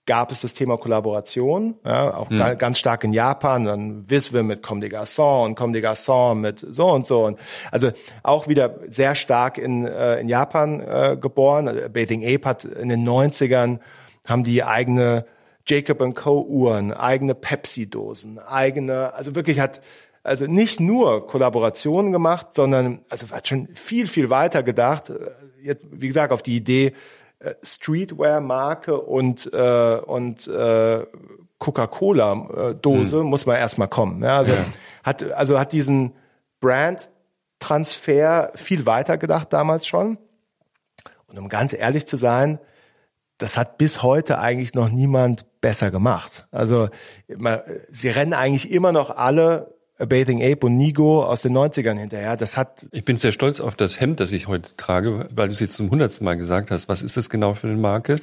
gab 0.07 0.31
es 0.31 0.41
das 0.41 0.53
Thema 0.53 0.77
Kollaboration, 0.77 1.75
ja, 1.85 2.15
auch 2.15 2.29
ga, 2.29 2.55
ganz 2.55 2.79
stark 2.79 3.03
in 3.03 3.13
Japan, 3.13 3.65
dann 3.65 4.09
Visve 4.09 4.41
mit 4.41 4.63
Comme 4.63 4.81
des 4.81 4.89
Garçons 4.89 5.45
und 5.45 5.55
Comme 5.55 5.73
des 5.73 5.83
Garçons 5.83 6.35
mit 6.35 6.59
so 6.59 6.89
und 6.89 7.05
so. 7.05 7.25
Und 7.25 7.39
also 7.71 7.91
auch 8.23 8.47
wieder 8.47 8.79
sehr 8.87 9.15
stark 9.15 9.57
in, 9.57 9.85
äh, 9.85 10.19
in 10.19 10.27
Japan 10.27 10.81
äh, 10.81 11.17
geboren. 11.19 11.67
Also 11.67 11.87
Bathing 11.89 12.23
Ape 12.23 12.49
hat 12.49 12.65
in 12.65 12.89
den 12.89 13.07
90ern, 13.07 13.79
haben 14.25 14.43
die 14.43 14.63
eigene 14.63 15.25
Jacob 15.67 15.99
Co. 16.15 16.41
Uhren, 16.41 16.91
eigene 16.91 17.35
Pepsi-Dosen, 17.35 18.39
eigene, 18.39 19.13
also 19.13 19.35
wirklich 19.35 19.59
hat 19.59 19.81
also 20.23 20.45
nicht 20.45 20.79
nur 20.79 21.27
Kollaborationen 21.27 22.11
gemacht, 22.11 22.53
sondern 22.53 22.99
also 23.09 23.29
hat 23.29 23.47
schon 23.47 23.67
viel, 23.73 24.07
viel 24.07 24.29
weiter 24.29 24.63
gedacht. 24.63 25.11
Jetzt, 25.61 25.85
wie 25.91 26.07
gesagt, 26.07 26.31
auf 26.31 26.41
die 26.41 26.55
Idee, 26.55 26.93
äh, 27.39 27.55
Streetwear-Marke 27.63 28.99
und, 28.99 29.51
äh, 29.51 29.97
und 30.05 30.47
äh, 30.47 31.05
Coca-Cola-Dose 31.57 33.17
mhm. 33.17 33.29
muss 33.29 33.45
man 33.45 33.55
erstmal 33.55 33.87
kommen. 33.87 34.23
Ja, 34.23 34.37
also, 34.37 34.53
ja. 34.53 34.65
Hat, 35.03 35.31
also 35.31 35.59
hat 35.59 35.71
diesen 35.71 36.13
Brand-Transfer 36.59 38.51
viel 38.55 38.85
weiter 38.85 39.17
gedacht 39.17 39.53
damals 39.53 39.87
schon. 39.87 40.17
Und 41.27 41.39
um 41.39 41.49
ganz 41.49 41.73
ehrlich 41.73 42.05
zu 42.05 42.17
sein, 42.17 42.59
das 43.37 43.57
hat 43.57 43.79
bis 43.79 44.03
heute 44.03 44.37
eigentlich 44.37 44.75
noch 44.75 44.89
niemand 44.89 45.45
besser 45.61 45.89
gemacht. 45.89 46.45
Also 46.51 46.89
sie 47.89 48.09
rennen 48.09 48.33
eigentlich 48.33 48.71
immer 48.71 48.91
noch 48.91 49.09
alle 49.09 49.73
A 50.01 50.05
Bathing 50.05 50.41
Ape 50.41 50.65
und 50.65 50.77
Nigo 50.77 51.23
aus 51.23 51.41
den 51.41 51.55
90ern 51.55 51.97
hinterher. 51.97 52.35
Das 52.35 52.57
hat. 52.57 52.87
Ich 52.91 53.05
bin 53.05 53.17
sehr 53.17 53.31
stolz 53.31 53.59
auf 53.59 53.75
das 53.75 53.99
Hemd, 53.99 54.19
das 54.19 54.31
ich 54.31 54.47
heute 54.47 54.75
trage, 54.75 55.27
weil 55.33 55.47
du 55.47 55.53
es 55.53 55.59
jetzt 55.59 55.75
zum 55.75 55.91
hundertsten 55.91 56.25
Mal 56.25 56.37
gesagt 56.37 56.71
hast. 56.71 56.89
Was 56.89 57.03
ist 57.03 57.17
das 57.17 57.29
genau 57.29 57.53
für 57.53 57.67
eine 57.67 57.77
Marke? 57.77 58.19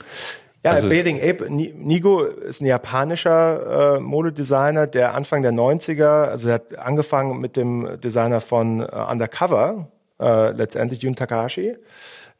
Ja, 0.64 0.72
also 0.72 0.88
Bathing 0.88 1.20
Ape, 1.22 1.48
Nigo 1.48 2.24
ist 2.24 2.60
ein 2.60 2.66
japanischer 2.66 3.96
äh, 3.96 4.00
Modedesigner, 4.00 4.88
der 4.88 5.14
Anfang 5.14 5.42
der 5.42 5.52
90er, 5.52 6.24
also 6.24 6.48
er 6.48 6.54
hat 6.54 6.76
angefangen 6.76 7.40
mit 7.40 7.56
dem 7.56 8.00
Designer 8.00 8.40
von 8.40 8.80
äh, 8.80 8.84
Undercover, 8.84 9.86
äh, 10.20 10.50
letztendlich 10.50 11.00
Jun 11.00 11.14
Takahashi. 11.14 11.76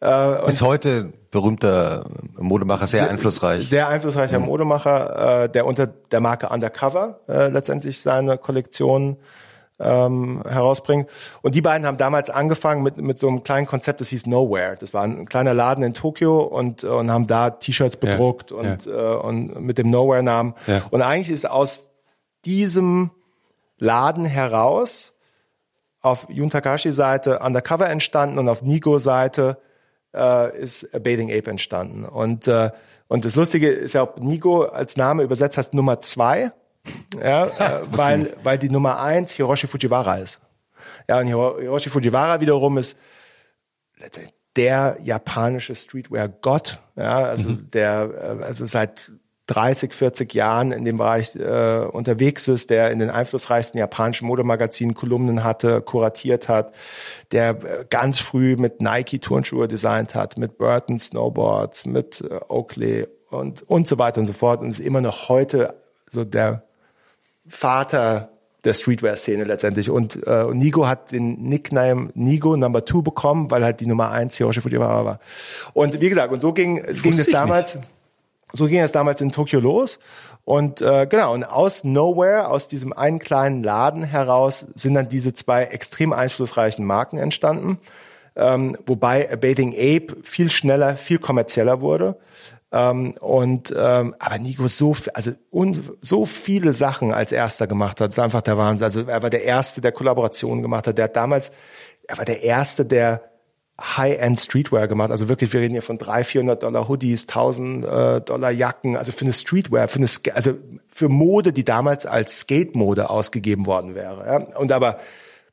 Äh, 0.03 0.49
ist 0.49 0.62
heute 0.62 1.12
berühmter 1.31 2.07
Modemacher, 2.39 2.87
sehr, 2.87 3.03
sehr 3.03 3.11
einflussreich. 3.11 3.68
Sehr 3.68 3.89
einflussreicher 3.89 4.39
mhm. 4.39 4.47
Modemacher, 4.47 5.45
äh, 5.45 5.49
der 5.49 5.66
unter 5.66 5.87
der 5.87 6.20
Marke 6.20 6.49
Undercover 6.49 7.20
äh, 7.29 7.49
letztendlich 7.49 8.01
seine 8.01 8.39
Kollektion 8.39 9.18
ähm, 9.81 10.43
herausbringt. 10.49 11.09
Und 11.43 11.55
die 11.55 11.61
beiden 11.61 11.87
haben 11.87 11.99
damals 11.99 12.31
angefangen 12.31 12.83
mit, 12.83 12.97
mit 12.97 13.18
so 13.18 13.29
einem 13.29 13.45
kleinen 13.45 13.66
Konzept, 13.66 14.01
das 14.01 14.09
hieß 14.09 14.26
Nowhere. 14.26 14.76
Das 14.79 14.93
war 14.93 15.05
ein 15.05 15.26
kleiner 15.26 15.55
Laden 15.55 15.85
in 15.85 15.95
Tokio 15.95 16.41
und, 16.41 16.85
und 16.85 17.11
haben 17.11 17.26
da 17.26 17.51
T-Shirts 17.51 17.97
bedruckt 17.97 18.51
ja, 18.51 18.57
und, 18.57 18.87
ja. 18.87 19.14
Äh, 19.14 19.16
und 19.18 19.61
mit 19.61 19.79
dem 19.79 19.91
Nowhere-Namen. 19.91 20.55
Ja. 20.66 20.83
Und 20.91 21.03
eigentlich 21.03 21.31
ist 21.31 21.49
aus 21.49 21.91
diesem 22.45 23.11
Laden 23.79 24.24
heraus 24.24 25.14
auf 26.01 26.26
Jun 26.29 26.51
Takashi-Seite 26.51 27.41
Undercover 27.41 27.89
entstanden 27.89 28.39
und 28.39 28.49
auf 28.49 28.62
Nigo-Seite 28.62 29.59
äh, 30.15 30.59
ist 30.59 30.91
Bathing 30.93 31.31
Ape 31.31 31.51
entstanden. 31.51 32.05
Und, 32.05 32.49
äh, 32.49 32.71
und 33.09 33.25
das 33.25 33.37
Lustige 33.37 33.71
ist 33.71 33.95
ja, 33.95 34.03
ob 34.03 34.21
Nigo 34.21 34.65
als 34.65 34.97
Name 34.97 35.23
übersetzt 35.23 35.59
heißt 35.59 35.75
Nummer 35.75 36.01
zwei, 36.01 36.53
ja, 37.23 37.47
äh, 37.47 37.81
weil, 37.91 38.37
weil 38.43 38.59
die 38.59 38.71
Nummer 38.71 39.01
eins 39.01 39.33
Hiroshi 39.33 39.67
Fujiwara 39.67 40.19
ist. 40.19 40.41
Ja, 41.09 41.19
und 41.21 41.27
Hiroshi 41.27 41.91
Fujiwara 41.91 42.41
wiederum 42.41 42.79
ist 42.79 42.97
der 44.57 44.99
japanische 45.03 45.75
Streetwear-Gott, 45.75 46.81
ja, 46.97 47.19
also 47.19 47.51
mhm. 47.51 47.71
der, 47.71 48.39
äh, 48.41 48.45
also 48.45 48.67
seit 48.67 49.13
30, 49.49 49.94
40 49.94 50.34
Jahren 50.34 50.72
in 50.72 50.84
dem 50.84 50.99
Bereich 50.99 51.34
äh, 51.34 51.86
unterwegs 51.90 52.49
ist, 52.49 52.68
der 52.68 52.90
in 52.90 52.99
den 52.99 53.09
einflussreichsten 53.09 53.78
japanischen 53.78 54.26
Modemagazinen 54.26 54.94
Kolumnen 54.94 55.42
hatte, 55.42 55.80
kuratiert 55.80 56.49
hat, 56.49 56.72
der 57.32 57.51
äh, 57.51 57.84
ganz 57.88 58.18
früh 58.18 58.57
mit 58.57 58.82
Nike 58.82 59.20
Turnschuhe 59.20 59.66
designt 59.66 60.14
hat, 60.14 60.36
mit 60.36 60.59
Burton 60.59 60.99
Snowboards, 60.99 61.86
mit 61.86 62.20
äh, 62.20 62.40
Oakley 62.49 63.09
und, 63.30 63.62
und 63.62 63.88
so 63.88 63.99
weiter 63.99 64.20
und 64.20 64.26
so 64.26 64.34
fort 64.34 64.61
und 64.61 64.68
ist 64.68 64.80
immer 64.80 65.01
noch 65.01 65.30
heute 65.30 65.74
so 66.07 66.24
der 66.24 66.64
Vater 67.46 68.28
der 68.64 68.74
Streetwear-Szene 68.74 69.44
letztendlich. 69.44 69.88
Und 69.88 70.26
äh, 70.26 70.44
Nigo 70.53 70.86
hat 70.86 71.12
den 71.12 71.42
Nickname 71.42 72.11
Nigo 72.14 72.55
Number 72.57 72.84
Two 72.84 73.01
bekommen, 73.01 73.51
weil 73.51 73.64
halt 73.64 73.80
die 73.80 73.86
Nummer 73.86 74.11
eins 74.11 74.36
Hiroshi 74.36 74.61
Fujiwara 74.61 75.05
war. 75.07 75.20
Und 75.72 76.01
wie 76.03 76.09
gesagt, 76.11 76.32
und 76.34 76.42
so 76.42 76.53
ging, 76.53 76.82
ging 77.03 77.16
das 77.16 77.26
damals. 77.28 77.76
Nicht. 77.76 77.88
So 78.53 78.66
ging 78.66 78.80
es 78.80 78.92
damals 78.92 79.20
in 79.20 79.30
Tokio 79.30 79.61
los. 79.61 79.99
Und 80.44 80.80
äh, 80.80 81.07
genau, 81.07 81.34
und 81.34 81.44
aus 81.44 81.84
Nowhere, 81.84 82.49
aus 82.49 82.68
diesem 82.68 82.94
einen 82.94 83.18
kleinen 83.18 83.62
Laden 83.62 84.03
heraus, 84.03 84.66
sind 84.74 84.94
dann 84.94 85.09
diese 85.09 85.34
zwei 85.34 85.64
extrem 85.64 86.12
einflussreichen 86.12 86.84
Marken 86.86 87.18
entstanden. 87.18 87.78
Ähm, 88.34 88.78
wobei 88.86 89.30
A 89.30 89.36
Bathing 89.36 89.74
Ape 89.74 90.16
viel 90.22 90.51
schneller, 90.51 90.96
viel 90.96 91.18
kommerzieller 91.18 91.80
wurde. 91.82 92.16
Ähm, 92.70 93.14
und 93.20 93.74
ähm, 93.76 94.14
aber 94.18 94.38
Nico 94.38 94.68
so 94.68 94.94
also 95.14 95.32
und 95.51 95.92
so 96.03 96.24
viele 96.24 96.72
Sachen 96.72 97.12
als 97.12 97.32
erster 97.32 97.66
gemacht 97.66 98.01
hat, 98.01 98.11
ist 98.11 98.18
einfach 98.18 98.42
der 98.42 98.59
Wahnsinn. 98.59 98.84
Also 98.84 99.03
er 99.03 99.22
war 99.22 99.30
der 99.30 99.44
erste, 99.44 99.80
der 99.80 99.92
Kollaborationen 99.92 100.62
gemacht 100.62 100.86
hat. 100.86 100.99
Der 100.99 101.05
hat 101.05 101.16
damals, 101.16 101.51
er 102.07 102.18
war 102.18 102.24
der 102.24 102.42
erste, 102.42 102.84
der 102.84 103.22
High-End 103.81 104.41
Streetwear 104.41 104.89
gemacht. 104.89 105.11
Also 105.11 105.29
wirklich, 105.29 105.53
wir 105.53 105.61
reden 105.61 105.72
hier 105.72 105.83
von 105.83 105.99
300, 105.99 106.26
400 106.26 106.62
Dollar 106.62 106.89
Hoodies, 106.89 107.22
1000 107.29 107.85
äh, 107.85 108.20
Dollar 108.22 108.51
Jacken. 108.51 108.97
Also 108.97 109.12
für 109.12 109.24
eine 109.24 109.33
Streetwear, 109.33 109.89
für 109.89 109.99
eine, 109.99 110.09
also 110.35 110.55
für 110.89 111.09
Mode, 111.09 111.53
die 111.53 111.64
damals 111.64 112.05
als 112.05 112.41
Skate-Mode 112.41 113.09
ausgegeben 113.09 113.66
worden 113.66 113.95
wäre. 113.95 114.26
Ja? 114.26 114.59
Und 114.59 114.72
aber 114.72 114.99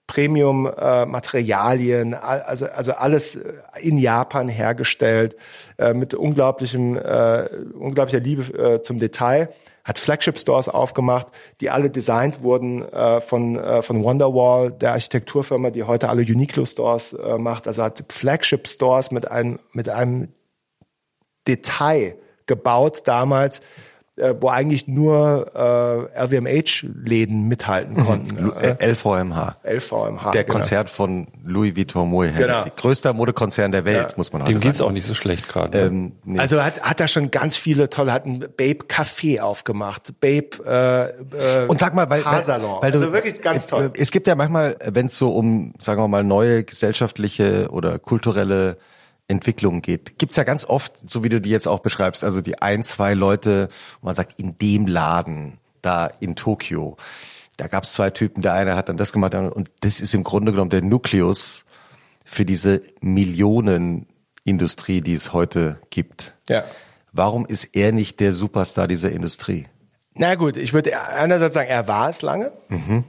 Premium 0.07 0.67
äh, 0.67 1.05
Materialien, 1.05 2.13
also 2.13 2.67
also 2.67 2.91
alles 2.93 3.37
äh, 3.37 3.53
in 3.81 3.97
Japan 3.97 4.49
hergestellt 4.49 5.35
äh, 5.77 5.93
mit 5.93 6.13
unglaublichem 6.13 6.95
äh, 6.95 7.47
unglaublicher 7.73 8.19
Liebe 8.19 8.43
äh, 8.53 8.81
zum 8.83 8.99
Detail 8.99 9.49
hat 9.85 9.99
Flagship 9.99 10.37
Stores 10.39 10.67
aufgemacht, 10.67 11.27
die 11.61 11.69
alle 11.69 11.91
designt 11.91 12.41
wurden 12.41 12.81
äh, 12.81 13.21
von, 13.21 13.55
äh, 13.55 13.83
von 13.83 14.03
Wonderwall, 14.03 14.71
der 14.71 14.93
Architekturfirma, 14.93 15.69
die 15.69 15.83
heute 15.83 16.09
alle 16.09 16.23
Uniqlo 16.23 16.65
Stores 16.65 17.13
äh, 17.13 17.37
macht. 17.37 17.67
Also 17.67 17.83
hat 17.83 18.03
Flagship 18.11 18.67
Stores 18.67 19.11
mit 19.11 19.29
einem, 19.29 19.59
mit 19.71 19.87
einem 19.87 20.29
Detail 21.47 22.17
gebaut 22.47 23.03
damals, 23.05 23.61
wo 24.17 24.47
eigentlich 24.47 24.87
nur 24.87 25.51
äh, 25.53 26.23
LVMH-Läden 26.25 27.47
mithalten 27.47 27.95
mhm. 27.95 28.05
konnten. 28.05 28.51
Äh, 28.53 28.91
LVMH. 28.91 29.57
LVMH. 29.63 30.31
Der 30.31 30.43
genau. 30.43 30.57
Konzert 30.57 30.89
von 30.89 31.27
Louis 31.43 31.75
Vuitton 31.75 32.07
Moet 32.07 32.35
Genau. 32.37 32.63
Größter 32.77 33.11
Modekonzern 33.13 33.73
der 33.73 33.83
Welt, 33.83 34.11
ja. 34.11 34.13
muss 34.15 34.31
man 34.31 34.41
auch 34.41 34.45
sagen. 34.45 34.59
Dem 34.59 34.61
geht's 34.61 34.79
auch 34.79 34.91
nicht 34.91 35.05
so 35.05 35.13
schlecht 35.13 35.49
gerade. 35.49 35.77
Ne? 35.77 35.83
Ähm, 35.85 36.11
nee. 36.23 36.39
Also 36.39 36.63
hat, 36.63 36.81
hat 36.81 37.01
er 37.01 37.09
schon 37.09 37.29
ganz 37.29 37.57
viele 37.57 37.89
tolle, 37.89 38.13
hat 38.13 38.25
ein 38.25 38.39
Babe 38.39 38.85
Café 38.87 39.41
aufgemacht, 39.41 40.13
Babe 40.21 40.63
äh, 40.65 41.63
äh, 41.63 41.67
Und 41.67 41.79
sag 41.79 41.93
mal, 41.93 42.09
weil, 42.09 42.23
Haarsalon. 42.23 42.81
weil, 42.81 42.93
weil 42.93 42.93
also 42.93 43.11
wirklich 43.11 43.41
ganz 43.41 43.67
toll. 43.67 43.91
Es 43.95 44.11
gibt 44.11 44.27
ja 44.27 44.35
manchmal, 44.35 44.77
wenn 44.85 45.07
es 45.07 45.17
so 45.17 45.35
um, 45.35 45.73
sagen 45.77 46.01
wir 46.01 46.07
mal, 46.07 46.23
neue 46.23 46.63
gesellschaftliche 46.63 47.67
oder 47.69 47.99
kulturelle 47.99 48.77
Entwicklung 49.27 49.81
geht. 49.81 50.19
Gibt's 50.19 50.35
ja 50.35 50.43
ganz 50.43 50.65
oft, 50.65 51.09
so 51.09 51.23
wie 51.23 51.29
du 51.29 51.41
die 51.41 51.49
jetzt 51.49 51.67
auch 51.67 51.79
beschreibst, 51.79 52.23
also 52.23 52.41
die 52.41 52.61
ein, 52.61 52.83
zwei 52.83 53.13
Leute, 53.13 53.69
wo 54.01 54.07
man 54.07 54.15
sagt, 54.15 54.39
in 54.39 54.57
dem 54.57 54.87
Laden, 54.87 55.59
da 55.81 56.07
in 56.19 56.35
Tokio, 56.35 56.97
da 57.57 57.67
gab's 57.67 57.93
zwei 57.93 58.09
Typen, 58.09 58.41
der 58.41 58.53
eine 58.53 58.75
hat 58.75 58.89
dann 58.89 58.97
das 58.97 59.13
gemacht 59.13 59.33
und 59.33 59.71
das 59.79 60.01
ist 60.01 60.13
im 60.13 60.23
Grunde 60.23 60.51
genommen 60.51 60.69
der 60.69 60.83
Nukleus 60.83 61.65
für 62.23 62.45
diese 62.45 62.81
Millionenindustrie, 63.01 65.01
die 65.01 65.13
es 65.13 65.31
heute 65.31 65.79
gibt. 65.89 66.33
Ja. 66.49 66.65
Warum 67.11 67.45
ist 67.45 67.75
er 67.75 67.91
nicht 67.91 68.19
der 68.19 68.33
Superstar 68.33 68.87
dieser 68.87 69.11
Industrie? 69.11 69.67
Na 70.13 70.35
gut, 70.35 70.57
ich 70.57 70.73
würde 70.73 70.99
einerseits 70.99 71.53
sagen, 71.53 71.69
er 71.69 71.87
war 71.87 72.09
es 72.09 72.21
lange. 72.21 72.51
Mhm. 72.67 73.05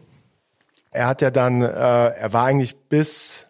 Er 0.90 1.08
hat 1.08 1.22
ja 1.22 1.30
dann, 1.30 1.62
äh, 1.62 1.66
er 1.66 2.32
war 2.32 2.46
eigentlich 2.46 2.88
bis 2.88 3.46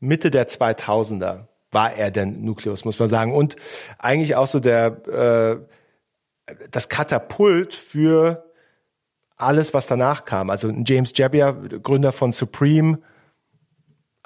Mitte 0.00 0.30
der 0.30 0.48
2000er 0.48 1.47
war 1.70 1.92
er 1.94 2.10
denn 2.10 2.44
Nukleus, 2.44 2.84
muss 2.84 2.98
man 2.98 3.08
sagen. 3.08 3.34
Und 3.34 3.56
eigentlich 3.98 4.36
auch 4.36 4.46
so 4.46 4.60
der 4.60 5.66
äh, 5.66 6.56
das 6.70 6.88
Katapult 6.88 7.74
für 7.74 8.44
alles, 9.36 9.74
was 9.74 9.86
danach 9.86 10.24
kam. 10.24 10.50
Also 10.50 10.70
James 10.70 11.12
Jebbia, 11.14 11.52
Gründer 11.52 12.12
von 12.12 12.32
Supreme, 12.32 12.98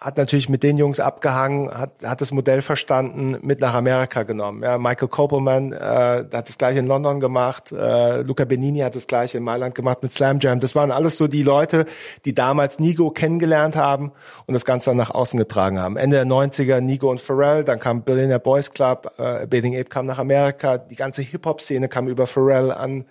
hat 0.03 0.17
natürlich 0.17 0.49
mit 0.49 0.65
den 0.65 0.79
Jungs 0.79 0.99
abgehangen, 0.99 1.71
hat, 1.71 1.93
hat 2.03 2.21
das 2.21 2.33
Modell 2.33 2.61
verstanden, 2.61 3.37
mit 3.41 3.61
nach 3.61 3.75
Amerika 3.75 4.25
genommen. 4.25 4.63
Ja, 4.63 4.77
Michael 4.77 5.07
Kopelman 5.07 5.73
äh, 5.73 6.25
hat 6.33 6.49
das 6.49 6.59
gleiche 6.59 6.81
in 6.81 6.87
London 6.87 7.21
gemacht, 7.21 7.71
äh, 7.71 8.23
Luca 8.23 8.45
Benini 8.45 8.81
hat 8.81 8.97
das 8.97 9.07
gleiche 9.07 9.39
in 9.39 9.45
Mailand 9.45 9.77
gemacht 9.77 10.03
mit 10.03 10.13
Slam 10.13 10.41
Jam. 10.41 10.59
Das 10.59 10.75
waren 10.75 10.91
alles 10.91 11.17
so 11.17 11.29
die 11.29 11.45
Leute, 11.45 11.87
die 12.25 12.35
damals 12.35 12.81
Nigo 12.81 13.11
kennengelernt 13.11 13.77
haben 13.77 14.11
und 14.47 14.55
das 14.55 14.65
Ganze 14.65 14.91
dann 14.91 14.97
nach 14.97 15.11
außen 15.11 15.39
getragen 15.39 15.79
haben. 15.79 15.97
Ende 15.97 16.17
der 16.17 16.27
90er 16.27 16.81
Nigo 16.81 17.09
und 17.09 17.21
Pharrell, 17.21 17.63
dann 17.63 17.79
kam 17.79 18.03
Billionaire 18.03 18.41
Boys 18.41 18.73
Club, 18.73 19.13
äh, 19.19 19.47
Bathing 19.47 19.75
Ape 19.75 19.85
kam 19.85 20.07
nach 20.07 20.19
Amerika, 20.19 20.79
die 20.79 20.97
ganze 20.97 21.23
Hip-Hop-Szene 21.23 21.89
kam 21.89 22.09
über 22.09 22.27
Pharrell 22.27 22.73
an 22.73 23.05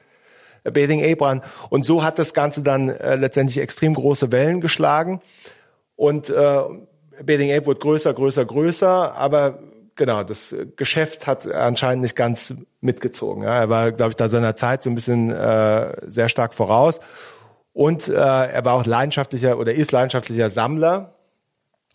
äh, 0.66 0.72
Bathing 0.72 1.02
Ape 1.04 1.24
ran. 1.24 1.42
Und 1.70 1.86
so 1.86 2.04
hat 2.04 2.20
das 2.20 2.34
Ganze 2.34 2.64
dann 2.64 2.90
äh, 2.90 3.16
letztendlich 3.16 3.60
extrem 3.60 3.94
große 3.94 4.34
Wellen 4.34 4.60
geschlagen. 4.60 5.22
Und 6.02 6.32
äh, 6.32 6.34
Bathing 7.24 7.52
Ape 7.56 7.68
wird 7.68 7.80
größer, 7.80 8.12
größer, 8.12 8.44
größer, 8.44 9.14
aber 9.14 9.60
genau, 9.94 10.24
das 10.24 10.56
Geschäft 10.76 11.28
hat 11.28 11.46
anscheinend 11.46 12.02
nicht 12.02 12.16
ganz 12.16 12.56
mitgezogen. 12.80 13.44
Ja. 13.44 13.60
Er 13.60 13.70
war, 13.70 13.92
glaube 13.92 14.10
ich, 14.10 14.16
da 14.16 14.28
seiner 14.28 14.56
Zeit 14.56 14.82
so 14.82 14.90
ein 14.90 14.96
bisschen 14.96 15.30
äh, 15.30 15.94
sehr 16.08 16.28
stark 16.28 16.56
voraus. 16.56 17.02
Und 17.72 18.08
äh, 18.08 18.14
er 18.14 18.66
war 18.66 18.74
auch 18.74 18.86
leidenschaftlicher 18.88 19.60
oder 19.60 19.76
ist 19.76 19.92
leidenschaftlicher 19.92 20.50
Sammler 20.50 21.14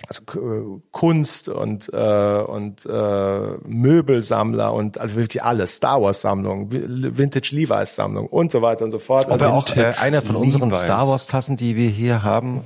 also 0.09 0.23
äh, 0.39 0.81
Kunst 0.93 1.49
und 1.49 1.91
äh, 1.93 1.97
und 2.43 2.85
äh, 2.87 3.57
Möbelsammler 3.67 4.73
und 4.75 4.99
also 4.99 5.17
wirklich 5.17 5.43
alles 5.43 5.77
Star 5.77 6.03
Wars 6.03 6.21
Sammlung, 6.21 6.71
Vintage 6.71 7.49
Levi's 7.57 7.95
Sammlung 7.95 8.27
und 8.27 8.53
so 8.53 8.61
weiter 8.63 8.85
und 8.85 8.93
so 8.93 8.99
fort. 8.99 9.27
Ob 9.27 9.33
Also 9.33 9.47
auch 9.47 9.75
äh, 9.75 9.95
einer 9.99 10.23
von 10.23 10.37
unseren 10.37 10.69
Levi's. 10.69 10.83
Star 10.83 11.09
Wars 11.09 11.27
Tassen, 11.27 11.57
die 11.57 11.77
wir 11.77 11.89
hier 11.89 12.23
haben, 12.23 12.61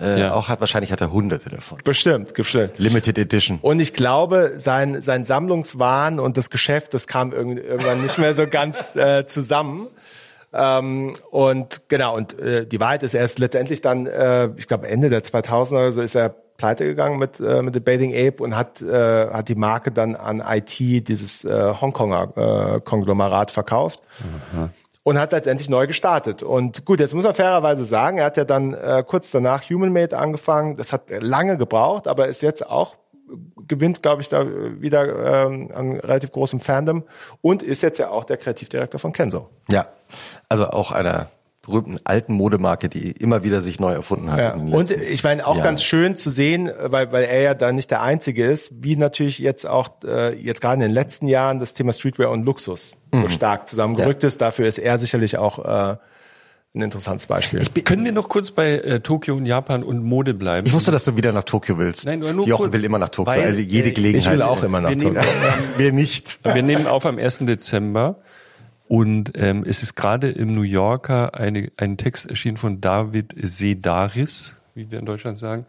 äh, 0.00 0.20
Ja. 0.20 0.34
auch 0.34 0.48
hat, 0.48 0.60
wahrscheinlich 0.60 0.92
hat 0.92 1.00
er 1.00 1.10
hunderte 1.12 1.50
davon. 1.50 1.78
bestimmt, 1.82 2.32
bestimmt. 2.34 2.78
Limited 2.78 3.18
Edition. 3.18 3.58
Und 3.60 3.80
ich 3.80 3.92
glaube, 3.92 4.52
sein 4.56 5.02
sein 5.02 5.24
Sammlungswahn 5.24 6.20
und 6.20 6.36
das 6.36 6.48
Geschäft, 6.48 6.94
das 6.94 7.06
kam 7.08 7.32
irgend- 7.32 7.58
irgendwann 7.58 8.02
nicht 8.02 8.18
mehr 8.18 8.34
so 8.34 8.46
ganz 8.46 8.94
äh, 8.94 9.26
zusammen. 9.26 9.88
Ähm, 10.52 11.14
und 11.30 11.82
genau, 11.88 12.16
und 12.16 12.38
äh, 12.40 12.66
die 12.66 12.80
Wahrheit 12.80 13.02
ist, 13.02 13.12
er 13.14 13.24
ist 13.24 13.38
letztendlich 13.38 13.82
dann, 13.82 14.06
äh, 14.06 14.48
ich 14.56 14.66
glaube 14.66 14.88
Ende 14.88 15.10
der 15.10 15.22
2000er 15.22 15.72
oder 15.72 15.92
so, 15.92 16.00
ist 16.00 16.14
er 16.14 16.34
pleite 16.58 16.84
gegangen 16.84 17.18
mit 17.18 17.40
äh, 17.40 17.62
mit 17.62 17.72
The 17.72 17.80
Bathing 17.80 18.12
Ape 18.12 18.42
und 18.42 18.54
hat 18.54 18.82
äh, 18.82 19.30
hat 19.30 19.48
die 19.48 19.54
Marke 19.54 19.90
dann 19.90 20.14
an 20.14 20.42
IT, 20.46 21.08
dieses 21.08 21.44
äh, 21.44 21.74
Hongkonger 21.80 22.76
äh, 22.76 22.80
Konglomerat 22.80 23.50
verkauft. 23.50 24.02
Und 25.04 25.18
hat 25.18 25.32
letztendlich 25.32 25.70
neu 25.70 25.86
gestartet. 25.86 26.42
Und 26.42 26.84
gut, 26.84 27.00
jetzt 27.00 27.14
muss 27.14 27.24
man 27.24 27.32
fairerweise 27.32 27.86
sagen, 27.86 28.18
er 28.18 28.26
hat 28.26 28.36
ja 28.36 28.44
dann 28.44 28.74
äh, 28.74 29.02
kurz 29.06 29.30
danach 29.30 29.62
Human 29.70 29.90
Made 29.90 30.14
angefangen. 30.14 30.76
Das 30.76 30.92
hat 30.92 31.04
lange 31.08 31.56
gebraucht, 31.56 32.06
aber 32.06 32.28
ist 32.28 32.42
jetzt 32.42 32.68
auch 32.68 32.96
gewinnt, 33.66 34.02
glaube 34.02 34.22
ich, 34.22 34.28
da 34.28 34.46
wieder 34.46 35.46
ähm, 35.46 35.70
an 35.74 36.00
relativ 36.00 36.32
großem 36.32 36.60
Fandom 36.60 37.04
und 37.40 37.62
ist 37.62 37.82
jetzt 37.82 37.98
ja 37.98 38.10
auch 38.10 38.24
der 38.24 38.36
Kreativdirektor 38.36 38.98
von 38.98 39.12
Kenzo. 39.12 39.48
Ja, 39.70 39.86
also 40.48 40.68
auch 40.68 40.92
einer 40.92 41.28
berühmten 41.68 41.98
alten 42.04 42.32
Modemarke, 42.32 42.88
die 42.88 43.10
immer 43.12 43.44
wieder 43.44 43.62
sich 43.62 43.78
neu 43.78 43.92
erfunden 43.92 44.32
hat. 44.32 44.38
Ja. 44.38 44.54
Und 44.54 44.90
ich 44.90 45.22
meine 45.22 45.46
auch 45.46 45.54
Jahren. 45.56 45.64
ganz 45.64 45.82
schön 45.84 46.16
zu 46.16 46.30
sehen, 46.30 46.70
weil, 46.82 47.12
weil 47.12 47.24
er 47.24 47.42
ja 47.42 47.54
da 47.54 47.70
nicht 47.72 47.90
der 47.90 48.02
Einzige 48.02 48.46
ist, 48.46 48.72
wie 48.82 48.96
natürlich 48.96 49.38
jetzt 49.38 49.66
auch 49.66 49.90
äh, 50.04 50.34
jetzt 50.34 50.60
gerade 50.60 50.74
in 50.74 50.80
den 50.80 50.90
letzten 50.90 51.28
Jahren 51.28 51.60
das 51.60 51.74
Thema 51.74 51.92
Streetwear 51.92 52.30
und 52.30 52.44
Luxus 52.44 52.96
Mhm. 53.12 53.20
so 53.22 53.28
stark 53.30 53.68
zusammengerückt 53.68 54.22
ist. 54.24 54.40
Dafür 54.40 54.66
ist 54.66 54.78
er 54.78 54.98
sicherlich 54.98 55.38
auch 55.38 55.58
äh, 55.64 55.96
ein 56.74 56.82
interessantes 56.82 57.26
Beispiel. 57.26 57.64
Können 57.84 58.04
wir 58.04 58.12
noch 58.12 58.28
kurz 58.28 58.50
bei 58.50 58.72
äh, 58.72 59.00
Tokio 59.00 59.34
und 59.36 59.46
Japan 59.46 59.82
und 59.82 60.04
Mode 60.04 60.34
bleiben? 60.34 60.66
Ich 60.66 60.72
wusste, 60.74 60.90
dass 60.90 61.06
du 61.06 61.16
wieder 61.16 61.32
nach 61.32 61.44
Tokio 61.44 61.78
willst. 61.78 62.04
Nein, 62.04 62.18
nur- 62.18 62.34
nur 62.34 62.46
Jochen 62.46 62.64
kurz, 62.64 62.74
will 62.74 62.84
immer 62.84 62.98
nach 62.98 63.08
Tokio. 63.08 63.32
weil, 63.32 63.58
jede 63.60 63.88
äh, 63.88 63.92
Gelegenheit. 63.92 64.26
ich 64.26 64.30
will 64.30 64.42
auch 64.42 64.62
immer 64.62 64.80
nach 64.82 64.90
Wir 64.90 64.96
nehmen- 64.96 65.14
Tokio. 65.16 65.30
wir 65.78 65.92
nicht. 65.92 66.38
Wir 66.44 66.62
nehmen 66.62 66.86
auf 66.86 67.06
am 67.06 67.18
1. 67.18 67.38
Dezember 67.46 68.16
und 68.88 69.32
ähm, 69.34 69.64
es 69.66 69.82
ist 69.82 69.94
gerade 69.94 70.30
im 70.30 70.54
New 70.54 70.62
Yorker 70.62 71.34
eine, 71.34 71.70
ein 71.76 71.98
Text 71.98 72.28
erschienen 72.28 72.56
von 72.56 72.80
David 72.80 73.34
Sedaris, 73.36 74.56
wie 74.74 74.90
wir 74.90 74.98
in 74.98 75.04
Deutschland 75.04 75.36
sagen, 75.36 75.66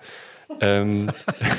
ähm, 0.62 1.10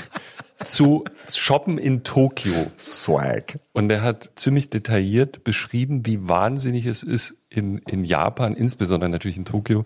zu 0.64 1.04
Shoppen 1.28 1.76
in 1.76 2.02
Tokio. 2.02 2.70
Swag. 2.78 3.58
Und 3.72 3.90
er 3.90 4.00
hat 4.02 4.30
ziemlich 4.36 4.70
detailliert 4.70 5.44
beschrieben, 5.44 6.06
wie 6.06 6.26
wahnsinnig 6.26 6.86
es 6.86 7.02
ist, 7.02 7.34
in, 7.50 7.78
in 7.78 8.04
Japan, 8.04 8.54
insbesondere 8.54 9.10
natürlich 9.10 9.36
in 9.36 9.44
Tokio, 9.44 9.84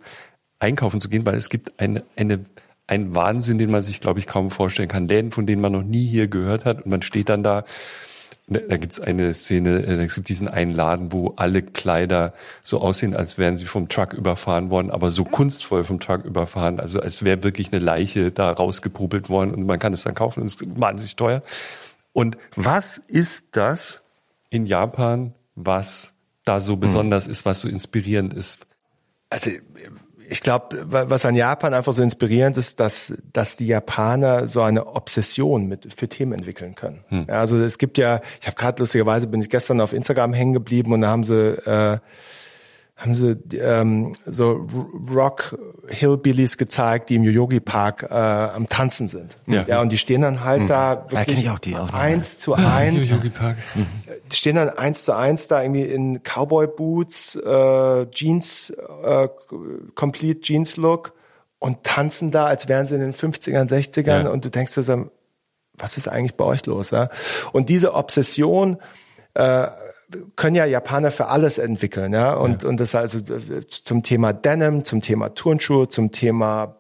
einkaufen 0.61 1.01
zu 1.01 1.09
gehen, 1.09 1.27
weil 1.27 1.35
es 1.35 1.49
gibt 1.49 1.79
eine, 1.81 2.05
eine, 2.15 2.45
einen 2.87 3.17
Wahnsinn, 3.17 3.59
den 3.59 3.73
man 3.73 3.83
sich, 3.83 4.01
glaube 4.01 4.21
ich, 4.21 4.29
kaum 4.29 4.53
vorstellen 4.53 4.89
kann. 4.89 5.09
Läden, 5.09 5.33
von 5.33 5.47
denen 5.47 5.61
man 5.61 5.73
noch 5.73 5.83
nie 5.83 6.07
hier 6.07 6.29
gehört 6.29 6.65
hat. 6.65 6.85
Und 6.85 6.91
man 6.91 7.03
steht 7.03 7.29
dann 7.29 7.43
da. 7.43 7.65
Da 8.47 8.61
da 8.61 8.77
gibt's 8.77 9.01
eine 9.01 9.33
Szene, 9.33 9.83
äh, 9.87 10.05
es 10.05 10.15
gibt 10.15 10.29
diesen 10.29 10.49
einen 10.49 10.73
Laden, 10.73 11.13
wo 11.13 11.33
alle 11.37 11.63
Kleider 11.63 12.35
so 12.63 12.81
aussehen, 12.81 13.15
als 13.17 13.39
wären 13.39 13.57
sie 13.57 13.65
vom 13.65 13.89
Truck 13.89 14.13
überfahren 14.13 14.71
worden, 14.71 14.91
aber 14.91 15.11
so 15.11 15.25
kunstvoll 15.25 15.85
vom 15.85 15.99
Truck 15.99 16.25
überfahren, 16.25 16.79
also 16.79 17.01
als 17.01 17.25
wäre 17.25 17.43
wirklich 17.43 17.73
eine 17.73 17.83
Leiche 17.83 18.33
da 18.33 18.51
rausgepopelt 18.51 19.29
worden 19.29 19.55
und 19.55 19.65
man 19.65 19.79
kann 19.79 19.95
es 19.95 20.03
dann 20.03 20.15
kaufen 20.15 20.41
und 20.41 20.47
es 20.47 20.55
ist 20.55 20.81
wahnsinnig 20.81 21.17
teuer. 21.17 21.43
Und 22.13 22.37
was 22.55 22.99
ist 22.99 23.47
das 23.53 24.03
in 24.51 24.67
Japan, 24.67 25.35
was 25.55 26.13
da 26.45 26.61
so 26.61 26.77
besonders 26.77 27.27
ist, 27.27 27.45
was 27.47 27.61
so 27.61 27.69
inspirierend 27.69 28.35
ist? 28.35 28.67
Also 29.31 29.51
ich 30.35 30.41
glaube, 30.41 30.85
was 30.89 31.25
an 31.27 31.37
Japan 31.37 31.75
einfach 31.75 31.93
so 31.93 32.03
inspirierend 32.03 32.57
ist, 32.57 32.81
dass, 32.81 33.15
dass 33.33 33.57
die 33.57 33.69
Japaner 33.69 34.49
so 34.49 34.63
eine 34.63 34.89
Obsession 34.89 35.69
mit 35.69 35.95
für 35.95 36.09
Themen 36.09 36.33
entwickeln 36.33 36.75
können. 36.75 37.05
Ja, 37.29 37.39
also 37.39 37.57
es 37.61 37.79
gibt 37.79 37.99
ja, 37.99 38.21
ich 38.41 38.49
habe 38.49 38.57
gerade 38.57 38.83
lustigerweise 38.83 39.29
bin 39.29 39.41
ich 39.41 39.49
gestern 39.49 39.81
auf 39.81 39.93
Instagram 39.93 40.33
hängen 40.33 40.53
geblieben 40.53 40.93
und 40.93 41.03
da 41.03 41.09
haben 41.09 41.23
sie 41.23 41.37
äh, 41.37 41.99
haben 42.97 43.15
sie 43.17 43.37
ähm, 43.57 44.15
so 44.25 44.67
Rock 45.13 45.59
Hillbillies 45.89 46.57
gezeigt, 46.59 47.11
die 47.11 47.17
im 47.17 47.25
Yoyogi 47.25 47.59
Park 47.59 48.05
äh, 48.09 48.15
am 48.15 48.69
Tanzen 48.69 49.09
sind. 49.09 49.37
Ja. 49.47 49.65
ja, 49.67 49.81
und 49.81 49.91
die 49.91 49.99
stehen 49.99 50.21
dann 50.23 50.45
halt 50.45 50.71
da 50.71 50.95
kenn 51.09 51.19
wirklich 51.19 51.51
Aufnahme. 51.51 51.93
eins 51.93 52.39
zu 52.39 52.55
eins 52.55 53.11
Yogi 53.11 53.31
Park. 53.31 53.57
die 54.31 54.37
stehen 54.37 54.55
dann 54.57 54.71
eins 54.71 55.05
zu 55.05 55.13
eins 55.15 55.49
da 55.49 55.61
irgendwie 55.63 55.83
in 55.83 56.23
Cowboy 56.23 56.69
Boots, 56.69 57.35
äh, 57.35 58.07
Jeans, 58.11 58.71
äh, 59.03 59.29
Complete 59.97 60.41
Jeans 60.41 60.77
Look 60.77 61.15
und 61.59 61.83
tanzen 61.83 62.31
da, 62.31 62.47
als 62.47 62.69
wären 62.69 62.87
sie 62.87 62.95
in 62.95 63.01
den 63.01 63.13
50ern, 63.15 63.69
60ern 63.69 64.25
Ja. 64.25 64.29
und 64.31 64.45
du 64.45 64.51
denkst 64.51 64.73
dir 64.75 64.83
so, 64.85 65.11
was 65.77 65.97
ist 65.97 66.07
eigentlich 66.07 66.37
bei 66.37 66.45
euch 66.45 66.65
los? 66.67 66.93
Ja? 66.93 67.11
Und 67.53 67.69
diese 67.71 67.95
Obsession 67.95 68.79
äh, 69.35 69.67
können 70.37 70.57
ja 70.57 70.65
Japaner 70.65 71.11
für 71.11 71.27
alles 71.27 71.59
entwickeln, 71.59 72.13
ja. 72.13 72.35
Und, 72.35 72.65
und 72.65 72.81
das 72.81 72.95
also 72.95 73.19
äh, 73.21 73.67
zum 73.69 74.03
Thema 74.03 74.33
Denim, 74.33 74.85
zum 74.85 75.01
Thema 75.01 75.35
Turnschuhe, 75.35 75.89
zum 75.89 76.13
Thema 76.13 76.77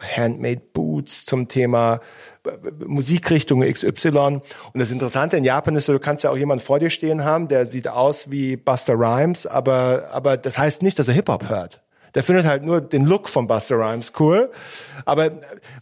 Handmade 0.00 0.62
Boots, 0.72 1.24
zum 1.24 1.48
Thema 1.48 2.00
äh, 2.46 2.50
Musikrichtung 2.84 3.60
XY. 3.62 4.08
Und 4.08 4.42
das 4.74 4.90
Interessante 4.90 5.36
in 5.36 5.44
Japan 5.44 5.76
ist, 5.76 5.88
du 5.88 5.98
kannst 5.98 6.24
ja 6.24 6.30
auch 6.30 6.36
jemanden 6.36 6.64
vor 6.64 6.78
dir 6.78 6.90
stehen 6.90 7.24
haben, 7.24 7.48
der 7.48 7.66
sieht 7.66 7.88
aus 7.88 8.30
wie 8.30 8.56
Buster 8.56 8.94
Rhymes, 8.94 9.46
aber, 9.46 10.08
aber 10.12 10.36
das 10.36 10.58
heißt 10.58 10.82
nicht, 10.82 10.98
dass 10.98 11.08
er 11.08 11.14
Hip-Hop 11.14 11.48
hört. 11.48 11.80
Der 12.14 12.22
findet 12.22 12.46
halt 12.46 12.62
nur 12.62 12.80
den 12.80 13.04
Look 13.04 13.28
von 13.28 13.46
Buster 13.46 13.76
Rhymes 13.76 14.12
cool. 14.18 14.50
Aber, 15.04 15.30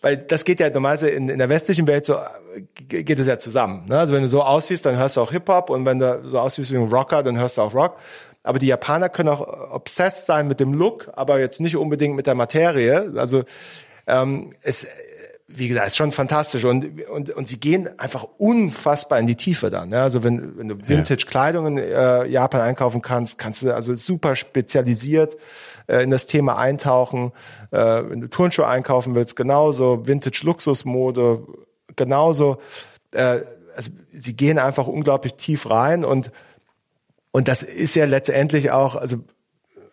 weil 0.00 0.16
das 0.16 0.44
geht 0.44 0.60
ja 0.60 0.70
normalerweise 0.70 1.10
in, 1.10 1.28
in 1.28 1.38
der 1.38 1.48
westlichen 1.48 1.86
Welt 1.86 2.06
so, 2.06 2.14
äh, 2.14 2.62
ge- 2.88 3.02
geht 3.02 3.18
es 3.18 3.26
ja 3.26 3.38
zusammen. 3.38 3.86
Ne? 3.88 3.98
Also 3.98 4.12
wenn 4.12 4.22
du 4.22 4.28
so 4.28 4.42
aussiehst, 4.42 4.84
dann 4.86 4.96
hörst 4.96 5.16
du 5.16 5.20
auch 5.20 5.30
Hip-Hop 5.32 5.70
und 5.70 5.86
wenn 5.86 5.98
du 5.98 6.22
so 6.24 6.38
aussiehst 6.38 6.72
wie 6.72 6.76
ein 6.76 6.84
Rocker, 6.92 7.22
dann 7.22 7.38
hörst 7.38 7.58
du 7.58 7.62
auch 7.62 7.74
Rock. 7.74 7.96
Aber 8.42 8.58
die 8.58 8.68
Japaner 8.68 9.08
können 9.08 9.28
auch 9.28 9.40
obsessed 9.72 10.26
sein 10.26 10.46
mit 10.46 10.60
dem 10.60 10.72
Look, 10.72 11.10
aber 11.14 11.40
jetzt 11.40 11.60
nicht 11.60 11.76
unbedingt 11.76 12.14
mit 12.14 12.26
der 12.26 12.34
Materie. 12.36 13.12
Also 13.16 13.42
ähm, 14.06 14.52
es, 14.62 14.86
wie 15.48 15.68
gesagt, 15.68 15.86
ist 15.86 15.96
schon 15.96 16.10
fantastisch 16.10 16.64
und, 16.64 17.08
und, 17.08 17.30
und 17.30 17.46
sie 17.46 17.60
gehen 17.60 17.98
einfach 18.00 18.26
unfassbar 18.36 19.20
in 19.20 19.28
die 19.28 19.36
Tiefe 19.36 19.70
dann. 19.70 19.90
Ne? 19.90 20.02
Also 20.02 20.24
wenn, 20.24 20.58
wenn 20.58 20.68
du 20.68 20.88
Vintage-Kleidung 20.88 21.66
in 21.66 21.78
äh, 21.78 22.26
Japan 22.26 22.62
einkaufen 22.62 23.00
kannst, 23.00 23.38
kannst 23.38 23.62
du 23.62 23.72
also 23.72 23.94
super 23.94 24.34
spezialisiert 24.34 25.36
äh, 25.86 26.02
in 26.02 26.10
das 26.10 26.26
Thema 26.26 26.56
eintauchen. 26.58 27.32
Äh, 27.70 27.78
wenn 27.78 28.22
du 28.22 28.28
Turnschuhe 28.28 28.66
einkaufen 28.66 29.14
willst, 29.14 29.36
genauso. 29.36 30.06
Vintage-Luxusmode, 30.06 31.46
genauso. 31.94 32.58
Äh, 33.12 33.42
also 33.76 33.90
sie 34.12 34.34
gehen 34.34 34.58
einfach 34.58 34.88
unglaublich 34.88 35.34
tief 35.34 35.70
rein 35.70 36.04
und 36.04 36.32
und 37.30 37.48
das 37.48 37.62
ist 37.62 37.94
ja 37.96 38.06
letztendlich 38.06 38.70
auch, 38.70 38.96
also 38.96 39.18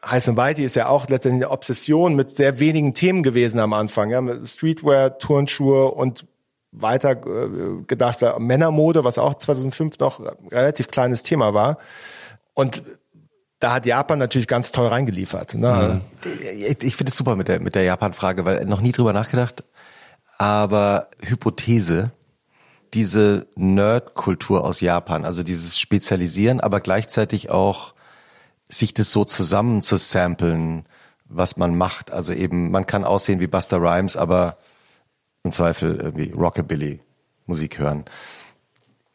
Heiß 0.05 0.27
und 0.27 0.37
Weiti 0.37 0.63
ist 0.63 0.75
ja 0.75 0.87
auch 0.87 1.07
letztendlich 1.07 1.45
eine 1.45 1.51
Obsession 1.51 2.15
mit 2.15 2.35
sehr 2.35 2.59
wenigen 2.59 2.93
Themen 2.93 3.23
gewesen 3.23 3.59
am 3.59 3.73
Anfang. 3.73 4.09
Ja, 4.09 4.21
mit 4.21 4.47
Streetwear, 4.49 5.17
Turnschuhe 5.17 5.91
und 5.91 6.25
weiter 6.71 7.11
äh, 7.11 7.83
gedacht 7.87 8.21
war 8.21 8.39
Männermode, 8.39 9.03
was 9.03 9.17
auch 9.17 9.35
2005 9.35 9.99
noch 9.99 10.19
relativ 10.51 10.87
kleines 10.89 11.23
Thema 11.23 11.53
war. 11.53 11.77
Und 12.53 12.83
da 13.59 13.73
hat 13.73 13.85
Japan 13.85 14.19
natürlich 14.19 14.47
ganz 14.47 14.73
toll 14.73 14.87
reingeliefert. 14.87 15.55
Ne? 15.55 16.01
Ich, 16.51 16.83
ich 16.83 16.95
finde 16.97 17.11
es 17.11 17.15
super 17.15 17.35
mit 17.35 17.47
der, 17.47 17.61
mit 17.61 17.75
der 17.75 17.83
Japan-Frage, 17.83 18.43
weil 18.43 18.65
noch 18.65 18.81
nie 18.81 18.91
drüber 18.91 19.13
nachgedacht. 19.13 19.63
aber 20.37 21.07
Hypothese, 21.21 22.11
diese 22.93 23.47
Nerd-Kultur 23.55 24.65
aus 24.65 24.81
Japan, 24.81 25.23
also 25.23 25.43
dieses 25.43 25.79
Spezialisieren, 25.79 26.59
aber 26.59 26.81
gleichzeitig 26.81 27.49
auch 27.49 27.93
sich 28.73 28.93
das 28.93 29.11
so 29.11 29.25
zusammen 29.25 29.81
zu 29.81 29.97
samplen, 29.97 30.85
was 31.25 31.57
man 31.57 31.77
macht. 31.77 32.11
Also 32.11 32.33
eben, 32.33 32.71
man 32.71 32.85
kann 32.85 33.03
aussehen 33.03 33.39
wie 33.39 33.47
Buster 33.47 33.77
Rhymes, 33.81 34.17
aber 34.17 34.57
im 35.43 35.51
Zweifel 35.51 35.97
irgendwie 35.97 36.31
Rockabilly 36.31 37.01
Musik 37.45 37.79
hören. 37.79 38.05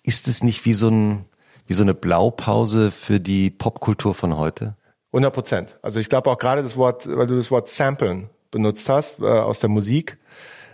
Ist 0.02 0.28
es 0.28 0.42
nicht 0.42 0.64
wie 0.64 0.74
so 0.74 0.88
ein, 0.88 1.24
wie 1.66 1.74
so 1.74 1.82
eine 1.82 1.94
Blaupause 1.94 2.90
für 2.90 3.20
die 3.20 3.50
Popkultur 3.50 4.14
von 4.14 4.36
heute? 4.36 4.76
100 5.12 5.32
Prozent. 5.32 5.78
Also 5.82 6.00
ich 6.00 6.08
glaube 6.08 6.30
auch 6.30 6.38
gerade 6.38 6.62
das 6.62 6.76
Wort, 6.76 7.06
weil 7.06 7.26
du 7.26 7.36
das 7.36 7.50
Wort 7.50 7.68
Samplen 7.68 8.28
benutzt 8.50 8.88
hast 8.88 9.20
äh, 9.20 9.24
aus 9.24 9.60
der 9.60 9.70
Musik, 9.70 10.18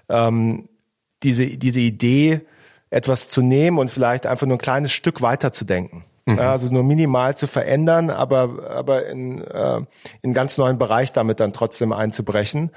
ähm, 0.09 0.69
diese, 1.23 1.47
diese 1.47 1.81
Idee, 1.81 2.43
etwas 2.91 3.29
zu 3.29 3.43
nehmen 3.43 3.79
und 3.79 3.91
vielleicht 3.91 4.27
einfach 4.27 4.47
nur 4.47 4.57
ein 4.57 4.61
kleines 4.61 4.93
Stück 4.93 5.21
weiter 5.21 5.53
zu 5.53 5.65
denken. 5.65 6.05
Mhm. 6.27 6.39
Also 6.39 6.73
nur 6.73 6.85
minimal 6.85 7.37
zu 7.37 7.47
verändern, 7.47 8.09
aber, 8.09 8.71
aber 8.71 9.07
in, 9.07 9.43
äh, 9.43 9.81
in 10.23 10.33
ganz 10.33 10.57
neuen 10.57 10.79
Bereich 10.79 11.13
damit 11.13 11.39
dann 11.39 11.53
trotzdem 11.53 11.93
einzubrechen, 11.93 12.71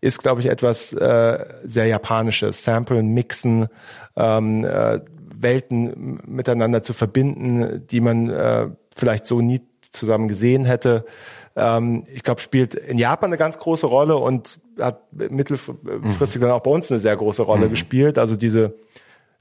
ist, 0.00 0.22
glaube 0.22 0.40
ich, 0.40 0.46
etwas 0.46 0.94
äh, 0.94 1.44
sehr 1.64 1.86
Japanisches. 1.86 2.64
Samplen, 2.64 3.08
mixen, 3.08 3.68
ähm, 4.16 4.64
äh, 4.64 5.00
Welten 5.36 6.20
miteinander 6.26 6.82
zu 6.82 6.94
verbinden, 6.94 7.86
die 7.90 8.00
man 8.00 8.30
äh, 8.30 8.68
vielleicht 8.96 9.26
so 9.26 9.40
nie 9.40 9.60
zusammen 9.82 10.28
gesehen 10.28 10.64
hätte. 10.64 11.04
Ähm, 11.56 12.06
ich 12.12 12.22
glaube, 12.22 12.40
spielt 12.40 12.74
in 12.74 12.98
Japan 12.98 13.28
eine 13.28 13.36
ganz 13.36 13.58
große 13.58 13.86
Rolle 13.86 14.16
und 14.16 14.58
hat 14.80 15.12
mittelfristig 15.12 16.40
mhm. 16.40 16.46
dann 16.46 16.50
auch 16.52 16.62
bei 16.62 16.70
uns 16.70 16.90
eine 16.90 17.00
sehr 17.00 17.16
große 17.16 17.42
Rolle 17.42 17.66
mhm. 17.66 17.70
gespielt. 17.70 18.18
Also 18.18 18.36
diese 18.36 18.74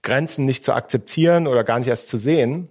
Grenzen 0.01 0.43
nicht 0.43 0.65
zu 0.65 0.73
akzeptieren 0.73 1.47
oder 1.47 1.63
gar 1.63 1.79
nicht 1.79 1.87
erst 1.87 2.09
zu 2.09 2.17
sehen, 2.17 2.69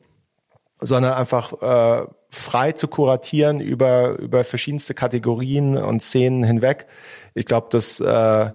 sondern 0.82 1.14
einfach 1.14 1.52
äh, 1.62 2.06
frei 2.30 2.72
zu 2.72 2.88
kuratieren 2.88 3.60
über 3.60 4.18
über 4.18 4.44
verschiedenste 4.44 4.94
Kategorien 4.94 5.76
und 5.76 6.02
Szenen 6.02 6.44
hinweg. 6.44 6.86
Ich 7.34 7.46
glaube, 7.46 7.68
das 7.70 8.00
äh, 8.00 8.50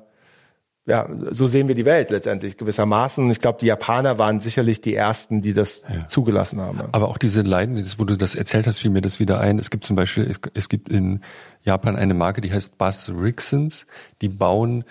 ja, 0.88 1.10
so 1.32 1.48
sehen 1.48 1.68
wir 1.68 1.76
die 1.76 1.84
Welt 1.84 2.12
letztendlich 2.12 2.56
gewissermaßen. 2.56 3.26
Und 3.26 3.30
ich 3.30 3.42
glaube, 3.42 3.58
die 3.60 3.66
Japaner 3.66 4.18
waren 4.20 4.40
sicherlich 4.40 4.80
die 4.80 4.96
ersten, 4.96 5.42
die 5.42 5.54
das 5.54 5.84
ja. 5.94 6.08
zugelassen 6.08 6.62
haben. 6.62 6.80
Aber 6.94 7.10
auch 7.10 7.18
diese 7.18 7.42
Leiden, 7.42 7.78
wo 7.98 8.06
du 8.06 8.16
das 8.16 8.36
erzählt 8.36 8.68
hast, 8.68 8.80
fiel 8.80 8.90
mir 8.90 9.02
das 9.02 9.20
wieder 9.20 9.42
ein. 9.42 9.60
Es 9.60 9.70
gibt 9.70 9.84
zum 9.84 9.98
Beispiel, 9.98 10.24
es, 10.24 10.40
es 10.54 10.70
gibt 10.70 10.88
in 10.88 11.20
Japan 11.64 11.98
eine 11.98 12.14
Marke, 12.14 12.40
die 12.40 12.54
heißt 12.54 12.78
Buzz 12.78 13.12
Rixons. 13.14 13.86
Die 14.22 14.30
bauen 14.30 14.86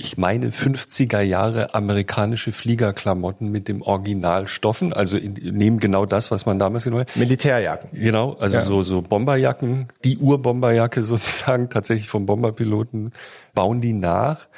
ich 0.00 0.16
meine 0.16 0.50
50er 0.50 1.20
Jahre 1.20 1.74
amerikanische 1.74 2.52
Fliegerklamotten 2.52 3.50
mit 3.50 3.68
dem 3.68 3.82
Originalstoffen, 3.82 4.92
also 4.92 5.16
in, 5.16 5.34
nehmen 5.34 5.78
genau 5.78 6.06
das, 6.06 6.30
was 6.30 6.46
man 6.46 6.58
damals 6.58 6.84
genommen 6.84 7.02
hat. 7.02 7.16
Militärjacken. 7.16 7.90
Genau, 7.92 8.32
also 8.34 8.56
ja. 8.56 8.62
so 8.62 8.82
so 8.82 9.02
Bomberjacken, 9.02 9.88
die 10.04 10.18
Urbomberjacke 10.18 11.02
sozusagen 11.04 11.70
tatsächlich 11.70 12.08
vom 12.08 12.26
Bomberpiloten 12.26 13.12
bauen 13.54 13.80
die 13.80 13.92
nach 13.92 14.48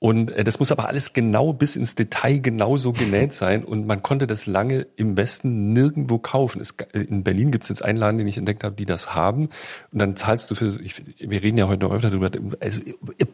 und 0.00 0.30
äh, 0.30 0.44
das 0.44 0.60
muss 0.60 0.70
aber 0.70 0.86
alles 0.86 1.12
genau 1.12 1.52
bis 1.52 1.74
ins 1.74 1.96
Detail 1.96 2.38
genauso 2.38 2.92
genäht 2.92 3.32
sein. 3.32 3.64
Und 3.64 3.86
man 3.86 4.02
konnte 4.02 4.28
das 4.28 4.46
lange 4.46 4.86
im 4.96 5.16
Westen 5.16 5.72
nirgendwo 5.72 6.18
kaufen. 6.18 6.60
Es, 6.60 6.74
äh, 6.92 7.00
in 7.00 7.24
Berlin 7.24 7.50
gibt 7.50 7.64
es 7.64 7.68
jetzt 7.68 7.84
einen 7.84 7.98
Laden, 7.98 8.18
den 8.18 8.28
ich 8.28 8.38
entdeckt 8.38 8.62
habe, 8.62 8.76
die 8.76 8.86
das 8.86 9.14
haben. 9.14 9.48
Und 9.92 9.98
dann 9.98 10.14
zahlst 10.14 10.50
du 10.50 10.54
für, 10.54 10.68
ich, 10.80 11.02
wir 11.18 11.42
reden 11.42 11.58
ja 11.58 11.66
heute 11.66 11.84
noch 11.84 11.92
öfter 11.92 12.10
darüber, 12.10 12.30
also 12.60 12.80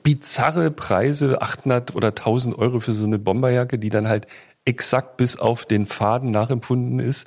bizarre 0.03 0.71
Preise, 0.71 1.43
800 1.43 1.95
oder 1.95 2.09
1000 2.09 2.59
Euro 2.59 2.81
für 2.81 2.95
so 2.95 3.05
eine 3.05 3.19
Bomberjacke, 3.19 3.79
die 3.79 3.91
dann 3.91 4.09
halt 4.09 4.27
exakt 4.65 5.19
bis 5.19 5.37
auf 5.37 5.67
den 5.67 5.85
Faden 5.87 6.31
nachempfunden 6.31 6.99
ist. 6.99 7.27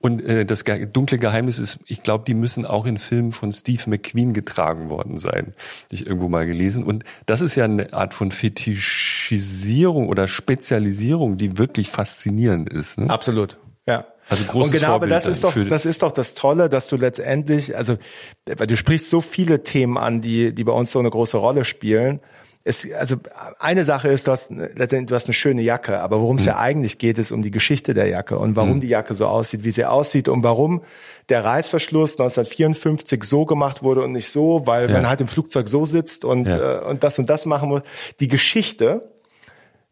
Und 0.00 0.24
äh, 0.24 0.46
das 0.46 0.62
dunkle 0.92 1.18
Geheimnis 1.18 1.58
ist, 1.58 1.80
ich 1.86 2.02
glaube, 2.02 2.24
die 2.26 2.34
müssen 2.34 2.64
auch 2.64 2.86
in 2.86 2.98
Filmen 2.98 3.32
von 3.32 3.50
Steve 3.50 3.82
McQueen 3.86 4.32
getragen 4.32 4.90
worden 4.90 5.18
sein. 5.18 5.54
Ich 5.90 6.06
irgendwo 6.06 6.28
mal 6.28 6.46
gelesen. 6.46 6.84
Und 6.84 7.04
das 7.26 7.40
ist 7.40 7.56
ja 7.56 7.64
eine 7.64 7.92
Art 7.92 8.14
von 8.14 8.30
Fetischisierung 8.30 10.08
oder 10.08 10.28
Spezialisierung, 10.28 11.36
die 11.36 11.58
wirklich 11.58 11.90
faszinierend 11.90 12.72
ist. 12.72 12.98
Ne? 12.98 13.10
Absolut. 13.10 13.58
Ja. 13.86 14.06
Also 14.28 14.44
großes 14.44 14.72
und 14.74 14.80
genau, 14.80 14.92
aber 14.92 15.06
das 15.06 15.26
ist 15.26 15.42
doch, 15.42 15.54
das 15.68 15.86
ist 15.86 16.02
doch 16.02 16.12
das 16.12 16.34
Tolle, 16.34 16.68
dass 16.68 16.86
du 16.88 16.96
letztendlich, 16.96 17.74
also, 17.74 17.96
weil 18.44 18.66
du 18.66 18.76
sprichst 18.76 19.08
so 19.08 19.22
viele 19.22 19.62
Themen 19.62 19.96
an, 19.96 20.20
die, 20.20 20.54
die 20.54 20.64
bei 20.64 20.72
uns 20.72 20.92
so 20.92 20.98
eine 20.98 21.08
große 21.08 21.38
Rolle 21.38 21.64
spielen 21.64 22.20
es, 22.68 22.86
also 22.92 23.16
eine 23.58 23.82
Sache 23.84 24.08
ist, 24.08 24.28
du 24.28 24.32
hast, 24.32 24.50
du 24.50 25.14
hast 25.14 25.24
eine 25.24 25.32
schöne 25.32 25.62
Jacke, 25.62 26.00
aber 26.00 26.20
worum 26.20 26.36
es 26.36 26.42
mhm. 26.42 26.48
ja 26.48 26.58
eigentlich 26.58 26.98
geht, 26.98 27.18
ist 27.18 27.32
um 27.32 27.40
die 27.40 27.50
Geschichte 27.50 27.94
der 27.94 28.08
Jacke 28.08 28.38
und 28.38 28.56
warum 28.56 28.76
mhm. 28.76 28.80
die 28.80 28.88
Jacke 28.88 29.14
so 29.14 29.26
aussieht, 29.26 29.64
wie 29.64 29.70
sie 29.70 29.86
aussieht 29.86 30.28
und 30.28 30.44
warum 30.44 30.82
der 31.30 31.44
Reißverschluss 31.44 32.12
1954 32.12 33.24
so 33.24 33.46
gemacht 33.46 33.82
wurde 33.82 34.02
und 34.02 34.12
nicht 34.12 34.28
so, 34.28 34.66
weil 34.66 34.90
ja. 34.90 34.96
man 34.96 35.08
halt 35.08 35.22
im 35.22 35.28
Flugzeug 35.28 35.68
so 35.68 35.86
sitzt 35.86 36.26
und, 36.26 36.46
ja. 36.46 36.82
äh, 36.82 36.84
und 36.84 37.04
das 37.04 37.18
und 37.18 37.30
das 37.30 37.46
machen 37.46 37.70
muss. 37.70 37.82
Die 38.20 38.28
Geschichte 38.28 39.10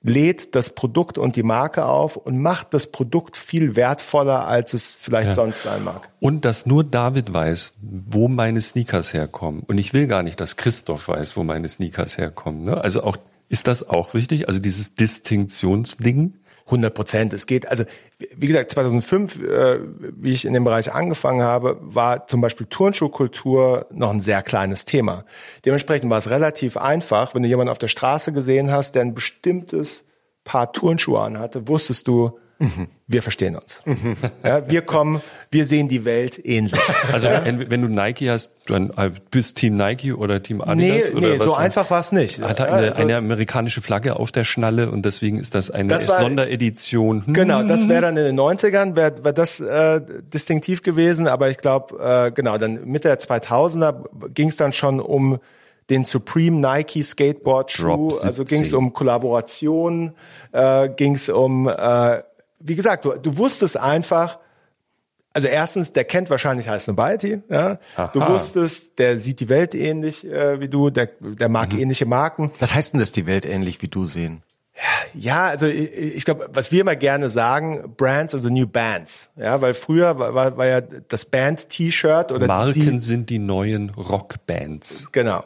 lädt 0.06 0.54
das 0.54 0.70
Produkt 0.70 1.18
und 1.18 1.36
die 1.36 1.42
Marke 1.42 1.84
auf 1.84 2.16
und 2.16 2.40
macht 2.40 2.72
das 2.74 2.86
Produkt 2.86 3.36
viel 3.36 3.76
wertvoller, 3.76 4.46
als 4.46 4.72
es 4.72 4.96
vielleicht 5.00 5.28
ja. 5.28 5.34
sonst 5.34 5.62
sein 5.62 5.84
mag. 5.84 6.08
Und 6.20 6.44
dass 6.44 6.64
nur 6.64 6.84
David 6.84 7.32
weiß, 7.32 7.74
wo 7.80 8.28
meine 8.28 8.60
Sneakers 8.60 9.12
herkommen. 9.12 9.62
Und 9.66 9.78
ich 9.78 9.92
will 9.92 10.06
gar 10.06 10.22
nicht, 10.22 10.40
dass 10.40 10.56
Christoph 10.56 11.08
weiß, 11.08 11.36
wo 11.36 11.42
meine 11.42 11.68
Sneakers 11.68 12.18
herkommen. 12.18 12.64
Ne? 12.64 12.82
Also 12.82 13.02
auch, 13.02 13.16
ist 13.48 13.66
das 13.66 13.88
auch 13.88 14.14
wichtig? 14.14 14.48
Also 14.48 14.60
dieses 14.60 14.94
Distinktionsding? 14.94 16.34
100 16.66 16.94
Prozent. 16.94 17.32
Es 17.32 17.46
geht, 17.46 17.68
also 17.68 17.84
wie 18.18 18.46
gesagt, 18.46 18.72
2005, 18.72 19.40
äh, 19.40 19.78
wie 20.00 20.32
ich 20.32 20.44
in 20.44 20.52
dem 20.52 20.64
Bereich 20.64 20.92
angefangen 20.92 21.42
habe, 21.42 21.78
war 21.80 22.26
zum 22.26 22.40
Beispiel 22.40 22.66
Turnschuhkultur 22.66 23.86
noch 23.90 24.10
ein 24.10 24.20
sehr 24.20 24.42
kleines 24.42 24.84
Thema. 24.84 25.24
Dementsprechend 25.64 26.10
war 26.10 26.18
es 26.18 26.30
relativ 26.30 26.76
einfach, 26.76 27.34
wenn 27.34 27.42
du 27.42 27.48
jemanden 27.48 27.70
auf 27.70 27.78
der 27.78 27.88
Straße 27.88 28.32
gesehen 28.32 28.70
hast, 28.70 28.94
der 28.94 29.02
ein 29.02 29.14
bestimmtes 29.14 30.02
Paar 30.44 30.72
Turnschuhe 30.72 31.20
anhatte, 31.20 31.66
wusstest 31.68 32.06
du, 32.06 32.38
Mhm. 32.58 32.88
Wir 33.06 33.22
verstehen 33.22 33.54
uns. 33.56 33.82
Mhm. 33.84 34.16
Ja, 34.42 34.68
wir 34.68 34.82
kommen, 34.82 35.20
wir 35.50 35.66
sehen 35.66 35.88
die 35.88 36.04
Welt 36.04 36.40
ähnlich. 36.44 36.80
Also 37.12 37.28
wenn 37.28 37.82
du 37.82 37.88
Nike 37.88 38.30
hast, 38.30 38.50
dann 38.66 38.90
äh, 38.96 39.10
bist 39.30 39.56
Team 39.56 39.76
Nike 39.76 40.12
oder 40.12 40.42
Team 40.42 40.60
Adidas? 40.60 41.10
Nee, 41.10 41.16
oder 41.16 41.28
nee 41.28 41.38
was? 41.38 41.46
so 41.46 41.54
einfach 41.54 41.90
war 41.90 42.00
es 42.00 42.12
nicht. 42.12 42.40
Hat 42.40 42.60
eine, 42.60 42.72
also, 42.72 43.02
eine, 43.02 43.16
amerikanische 43.16 43.82
Flagge 43.82 44.18
auf 44.18 44.32
der 44.32 44.44
Schnalle 44.44 44.90
und 44.90 45.04
deswegen 45.04 45.38
ist 45.38 45.54
das 45.54 45.70
eine 45.70 45.88
das 45.88 46.08
war, 46.08 46.16
Sonderedition. 46.16 47.26
Hm. 47.26 47.34
Genau, 47.34 47.62
das 47.62 47.88
wäre 47.88 48.02
dann 48.02 48.16
in 48.16 48.24
den 48.24 48.40
90ern, 48.40 48.96
wäre 48.96 49.24
wär 49.24 49.32
das 49.32 49.60
äh, 49.60 50.00
distinktiv 50.32 50.82
gewesen, 50.82 51.28
aber 51.28 51.50
ich 51.50 51.58
glaube, 51.58 51.98
äh, 52.02 52.30
genau, 52.32 52.58
dann 52.58 52.84
Mitte 52.86 53.08
der 53.08 53.20
2000er 53.20 54.30
ging 54.32 54.48
es 54.48 54.56
dann 54.56 54.72
schon 54.72 55.00
um 55.00 55.38
den 55.90 56.04
Supreme 56.04 56.58
Nike 56.58 57.02
Skateboard 57.02 57.70
Schuh, 57.70 58.10
also 58.22 58.44
ging 58.44 58.62
es 58.62 58.74
um 58.74 58.92
Kollaboration, 58.92 60.12
äh, 60.52 60.88
ging 60.88 61.14
es 61.14 61.28
um 61.28 61.68
äh, 61.68 62.22
wie 62.66 62.74
gesagt, 62.74 63.04
du, 63.04 63.12
du 63.12 63.36
wusstest 63.36 63.76
einfach, 63.76 64.38
also 65.32 65.48
erstens, 65.48 65.92
der 65.92 66.04
kennt 66.04 66.30
wahrscheinlich 66.30 66.68
Heiß 66.68 66.86
Nobiety, 66.88 67.42
ja. 67.48 67.78
Aha. 67.94 68.10
Du 68.12 68.26
wusstest, 68.26 68.98
der 68.98 69.18
sieht 69.18 69.40
die 69.40 69.48
Welt 69.48 69.74
ähnlich 69.74 70.26
äh, 70.26 70.60
wie 70.60 70.68
du, 70.68 70.90
der, 70.90 71.10
der 71.20 71.48
mag 71.48 71.72
mhm. 71.72 71.80
ähnliche 71.80 72.06
Marken. 72.06 72.52
Was 72.58 72.74
heißt 72.74 72.94
denn 72.94 73.00
das, 73.00 73.12
die 73.12 73.26
Welt 73.26 73.44
ähnlich 73.44 73.82
wie 73.82 73.88
du 73.88 74.04
sehen? 74.04 74.42
Ja, 75.14 75.46
also 75.46 75.66
ich, 75.66 76.16
ich 76.16 76.24
glaube, 76.24 76.48
was 76.52 76.70
wir 76.72 76.82
immer 76.82 76.96
gerne 76.96 77.30
sagen, 77.30 77.94
Brands 77.96 78.34
und 78.34 78.40
the 78.40 78.50
new 78.50 78.66
Bands. 78.66 79.30
Ja, 79.36 79.60
weil 79.60 79.74
früher 79.74 80.18
war, 80.18 80.34
war, 80.34 80.56
war 80.56 80.66
ja 80.66 80.80
das 80.80 81.24
Band-T-Shirt 81.24 82.32
oder 82.32 82.46
Marken 82.46 82.72
die, 82.72 83.00
sind 83.00 83.30
die 83.30 83.38
neuen 83.38 83.90
Rockbands. 83.90 85.08
Genau, 85.12 85.44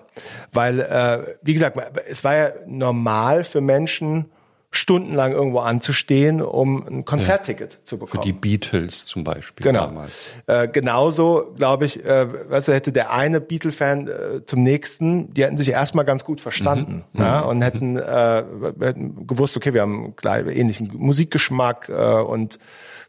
weil 0.52 0.80
äh, 0.80 1.36
wie 1.42 1.52
gesagt, 1.52 1.78
es 2.08 2.24
war 2.24 2.34
ja 2.34 2.52
normal 2.66 3.44
für 3.44 3.60
Menschen 3.60 4.26
stundenlang 4.72 5.32
irgendwo 5.32 5.58
anzustehen, 5.58 6.40
um 6.40 6.86
ein 6.86 7.04
Konzertticket 7.04 7.72
ja. 7.74 7.78
zu 7.82 7.98
bekommen. 7.98 8.22
Für 8.22 8.26
die 8.26 8.32
Beatles 8.32 9.04
zum 9.04 9.24
Beispiel 9.24 9.64
genau. 9.64 9.86
damals. 9.86 10.28
Äh, 10.46 10.68
genauso, 10.68 11.52
glaube 11.56 11.86
ich, 11.86 12.04
äh, 12.04 12.50
weißt 12.50 12.68
du, 12.68 12.72
hätte 12.72 12.92
der 12.92 13.12
eine 13.12 13.40
Beatle-Fan 13.40 14.06
äh, 14.06 14.46
zum 14.46 14.62
nächsten, 14.62 15.34
die 15.34 15.42
hätten 15.42 15.56
sich 15.56 15.70
erstmal 15.70 16.04
ganz 16.04 16.24
gut 16.24 16.40
verstanden 16.40 17.04
mhm. 17.12 17.20
ja, 17.20 17.42
mhm. 17.42 17.48
und 17.48 17.62
hätten, 17.62 17.96
äh, 17.96 18.44
hätten 18.80 19.26
gewusst, 19.26 19.56
okay, 19.56 19.74
wir 19.74 19.82
haben 19.82 20.14
gleich 20.14 20.46
ähnlichen 20.46 20.92
Musikgeschmack 20.96 21.88
äh, 21.88 21.92
und 21.92 22.60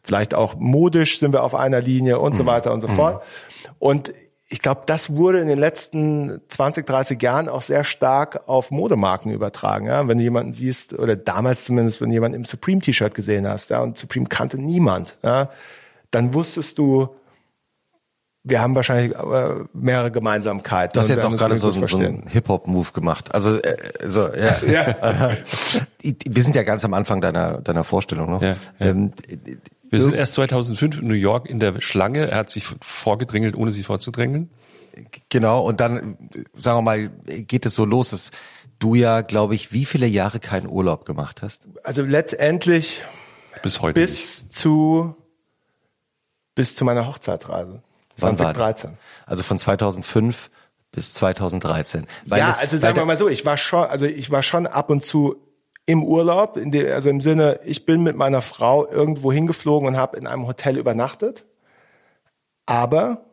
vielleicht 0.02 0.34
auch 0.34 0.56
modisch 0.56 1.20
sind 1.20 1.32
wir 1.32 1.44
auf 1.44 1.54
einer 1.54 1.80
Linie 1.80 2.18
und 2.18 2.34
mhm. 2.34 2.38
so 2.38 2.46
weiter 2.48 2.74
und 2.74 2.82
so 2.82 2.88
mhm. 2.88 2.96
fort. 2.96 3.24
Und 3.78 4.14
ich 4.52 4.62
glaube, 4.62 4.82
das 4.86 5.16
wurde 5.16 5.40
in 5.40 5.48
den 5.48 5.58
letzten 5.58 6.42
20, 6.50 6.86
30 6.86 7.22
Jahren 7.22 7.48
auch 7.48 7.62
sehr 7.62 7.86
stark 7.86 8.50
auf 8.50 8.70
Modemarken 8.70 9.32
übertragen. 9.32 9.88
Ja? 9.88 10.10
Wenn 10.10 10.18
du 10.18 10.26
jemanden 10.26 10.52
siehst, 10.52 10.94
oder 10.94 11.16
damals 11.16 11.64
zumindest, 11.64 12.02
wenn 12.02 12.10
du 12.10 12.16
jemanden 12.16 12.36
im 12.36 12.44
Supreme-T-Shirt 12.44 13.16
gesehen 13.16 13.48
hast, 13.48 13.70
ja, 13.70 13.80
und 13.80 13.98
Supreme 13.98 14.28
kannte 14.28 14.60
niemand, 14.60 15.18
ja, 15.24 15.50
dann 16.12 16.34
wusstest 16.34 16.78
du, 16.78 17.16
wir 18.44 18.60
haben 18.60 18.76
wahrscheinlich 18.76 19.16
äh, 19.16 19.64
mehrere 19.74 20.12
Gemeinsamkeiten. 20.12 20.94
Du 20.94 21.00
hast 21.00 21.10
jetzt 21.10 21.24
auch 21.24 21.36
gerade 21.36 21.56
so, 21.56 21.72
so 21.72 21.98
einen 21.98 22.28
Hip-Hop-Move 22.28 22.92
gemacht. 22.92 23.34
Also, 23.34 23.58
äh, 23.58 23.78
so, 24.06 24.28
ja. 24.34 24.58
Ja. 24.68 25.38
Wir 26.02 26.44
sind 26.44 26.56
ja 26.56 26.64
ganz 26.64 26.84
am 26.84 26.94
Anfang 26.96 27.22
deiner, 27.22 27.62
deiner 27.62 27.84
Vorstellung 27.84 28.32
noch. 28.32 28.42
Ja, 28.42 28.50
ja. 28.50 28.58
Ähm, 28.80 29.14
Wir 29.90 30.00
sind 30.00 30.16
erst 30.16 30.34
2005 30.34 31.02
in 31.02 31.08
New 31.08 31.14
York 31.14 31.48
in 31.48 31.60
der 31.60 31.80
Schlange. 31.82 32.32
Er 32.32 32.38
hat 32.38 32.50
sich 32.50 32.66
vorgedrängelt, 32.82 33.56
ohne 33.56 33.72
sich 33.72 33.86
vorzudrängeln. 33.86 34.50
genau, 35.30 35.62
und 35.62 35.80
dann, 35.80 36.18
sagen 36.56 36.80
wir 36.80 36.82
mal, 36.82 37.10
geht 37.10 37.66
es 37.68 37.76
so 37.76 37.86
los, 37.86 38.10
dass 38.10 38.32
du 38.80 38.96
ja, 38.96 39.22
glaube 39.22 39.54
ich, 39.54 39.72
wie 39.72 39.86
viele 39.86 40.08
Jahre 40.08 40.40
keinen 40.40 40.68
Urlaub 40.68 41.06
gemacht 41.06 41.44
hast? 41.44 41.68
Also 41.84 42.02
letztendlich 42.02 43.04
Bis 43.62 43.82
heute. 43.82 44.00
nicht. 44.00 44.10
bis 44.10 44.50
zu 44.50 45.16
bis 46.56 46.76
zu 46.76 46.84
meiner 46.84 47.08
Hochzeitsreise. 47.08 47.82
Wann 48.18 48.38
war 48.40 48.54
die? 48.54 48.58
2013. 48.60 48.98
Also 49.26 49.44
von 49.44 49.58
2005 49.60 50.50
bis 50.92 51.14
2013. 51.14 52.06
Weil 52.26 52.40
ja, 52.40 52.48
das- 52.48 52.60
also 52.60 52.78
sagen 52.78 52.98
wir 52.98 53.06
mal 53.06 53.18
so, 53.18 53.28
ich 53.30 53.46
war 53.46 53.58
schon, 53.58 53.86
also 53.86 54.06
ich 54.06 54.30
war 54.32 54.44
schon 54.44 54.68
ab 54.68 54.90
und 54.90 55.04
zu 55.04 55.36
im 55.86 56.04
Urlaub, 56.04 56.58
in 56.58 56.72
der, 56.72 56.94
also 56.94 57.10
im 57.10 57.22
Sinne, 57.22 57.60
ich 57.64 57.86
bin 57.86 58.04
mit 58.04 58.16
meiner 58.16 58.42
Frau 58.42 58.88
irgendwo 58.88 59.32
hingeflogen 59.32 59.88
und 59.88 59.98
habe 59.98 60.16
in 60.18 60.28
einem 60.28 60.46
Hotel 60.48 60.78
übernachtet, 60.78 61.46
aber 62.66 63.26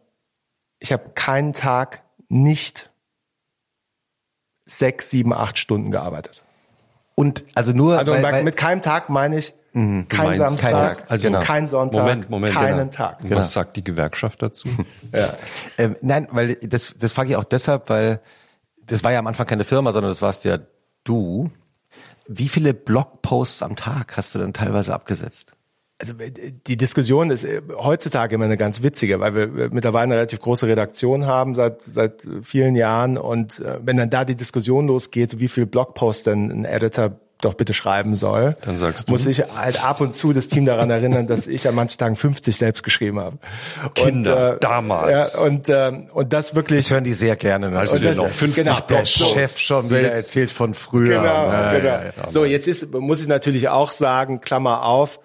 ich 0.79 0.93
habe 0.93 1.11
keinen 1.15 1.53
Tag 1.53 2.03
nicht 2.29 2.91
sechs, 4.65 5.11
sieben, 5.11 5.33
acht 5.33 5.59
Stunden 5.59 5.91
gearbeitet. 5.91 6.43
Und 7.15 7.45
also 7.55 7.73
nur, 7.73 7.99
Also 7.99 8.13
weil, 8.13 8.23
weil, 8.23 8.43
mit 8.45 8.57
keinem 8.57 8.83
Tag 8.83 9.09
meine 9.11 9.37
ich 9.39 9.53
kein 9.73 10.07
meinst 10.09 10.39
Samstag, 10.39 10.71
kein 10.71 10.73
Tag, 10.73 11.05
also 11.09 11.29
genau. 11.29 11.41
kein 11.41 11.67
Sonntag, 11.67 12.01
Moment, 12.01 12.31
Moment, 12.31 12.55
keinen 12.55 12.79
genau. 12.79 12.91
Tag. 12.91 13.23
Und 13.23 13.31
Was 13.31 13.53
sagt 13.53 13.77
die 13.77 13.85
Gewerkschaft 13.85 14.43
dazu? 14.43 14.69
Ähm, 15.79 15.97
nein, 16.01 16.29
weil 16.31 16.57
das, 16.57 16.97
das 16.99 17.13
frage 17.13 17.31
ich 17.31 17.37
auch 17.37 17.45
deshalb, 17.45 17.89
weil 17.89 18.21
das 18.85 19.05
war 19.05 19.13
ja 19.13 19.19
am 19.19 19.27
Anfang 19.27 19.47
keine 19.47 19.65
Firma, 19.65 19.93
sondern 19.93 20.11
das 20.11 20.23
warst 20.23 20.45
ja 20.45 20.59
du. 21.05 21.51
Wie 22.27 22.49
viele 22.49 22.75
Blogposts 22.75 23.63
am 23.63 23.77
Tag 23.77 24.17
hast 24.17 24.35
du 24.35 24.39
dann 24.39 24.53
teilweise 24.53 24.93
abgesetzt? 24.93 25.53
Also 25.99 26.15
äh, 26.15 26.53
die 26.67 26.77
Diskussion 26.77 27.31
ist 27.31 27.45
äh, 27.45 27.63
heutzutage 27.77 28.35
immer 28.35 28.45
eine 28.45 28.57
ganz 28.57 28.83
witzige, 28.83 29.21
weil 29.21 29.35
wir 29.35 29.71
mittlerweile 29.71 30.05
eine 30.05 30.15
relativ 30.17 30.41
große 30.41 30.67
Redaktion 30.67 31.27
haben 31.27 31.55
seit 31.55 31.81
seit 31.91 32.23
vielen 32.43 32.77
Jahren 32.77 33.19
und 33.19 33.61
äh, 33.61 33.79
wenn 33.83 33.97
dann 33.97 34.11
da 34.11 34.25
die 34.25 34.37
Diskussion 34.37 34.87
losgeht, 34.87 35.41
wie 35.41 35.49
viel 35.49 35.67
Blogposts 35.67 36.25
denn 36.25 36.51
ein 36.51 36.65
Editor 36.65 37.19
doch 37.41 37.55
bitte 37.55 37.73
schreiben 37.75 38.15
soll, 38.15 38.57
Dann 38.63 38.79
sagst 38.79 39.09
du. 39.09 39.13
muss 39.13 39.25
ich 39.27 39.45
halt 39.57 39.83
ab 39.85 40.01
und 40.01 40.15
zu 40.15 40.33
das 40.33 40.49
Team 40.49 40.65
daran 40.65 40.91
erinnern, 40.91 41.27
dass 41.27 41.47
ich 41.47 41.69
an 41.69 41.75
manchen 41.75 41.99
Tagen 41.99 42.17
50 42.17 42.57
selbst 42.57 42.83
geschrieben 42.83 43.21
habe. 43.21 43.39
Kinder, 43.95 44.51
und, 44.51 44.57
äh, 44.57 44.59
damals. 44.61 45.35
Ja, 45.35 45.41
und 45.43 45.69
ähm, 45.69 46.07
und 46.13 46.33
das 46.33 46.55
wirklich 46.55 46.85
Das 46.85 46.91
hören 46.93 47.05
die 47.05 47.15
sehr 47.15 47.37
gerne. 47.37 47.77
Also 47.79 47.97
Und 47.97 48.03
wir 48.03 48.09
das- 48.09 48.17
noch 48.19 48.29
50 48.29 48.65
genau, 48.65 48.81
der. 48.81 49.05
Chef 49.07 49.59
schon 49.59 49.89
wieder 49.91 50.13
erzählt 50.13 50.51
von 50.51 50.75
früher. 50.75 51.21
Genau, 51.21 51.25
Ja, 51.49 51.73
genau. 51.73 51.85
ja, 51.85 52.03
ja. 52.25 52.31
So, 52.31 52.45
jetzt 52.45 52.67
ist, 52.69 52.93
muss 52.93 53.21
ich 53.21 53.29
natürlich 53.29 53.69
auch 53.69 53.93
sagen, 53.93 54.41
Klammer 54.41 54.83
auf, 54.85 55.21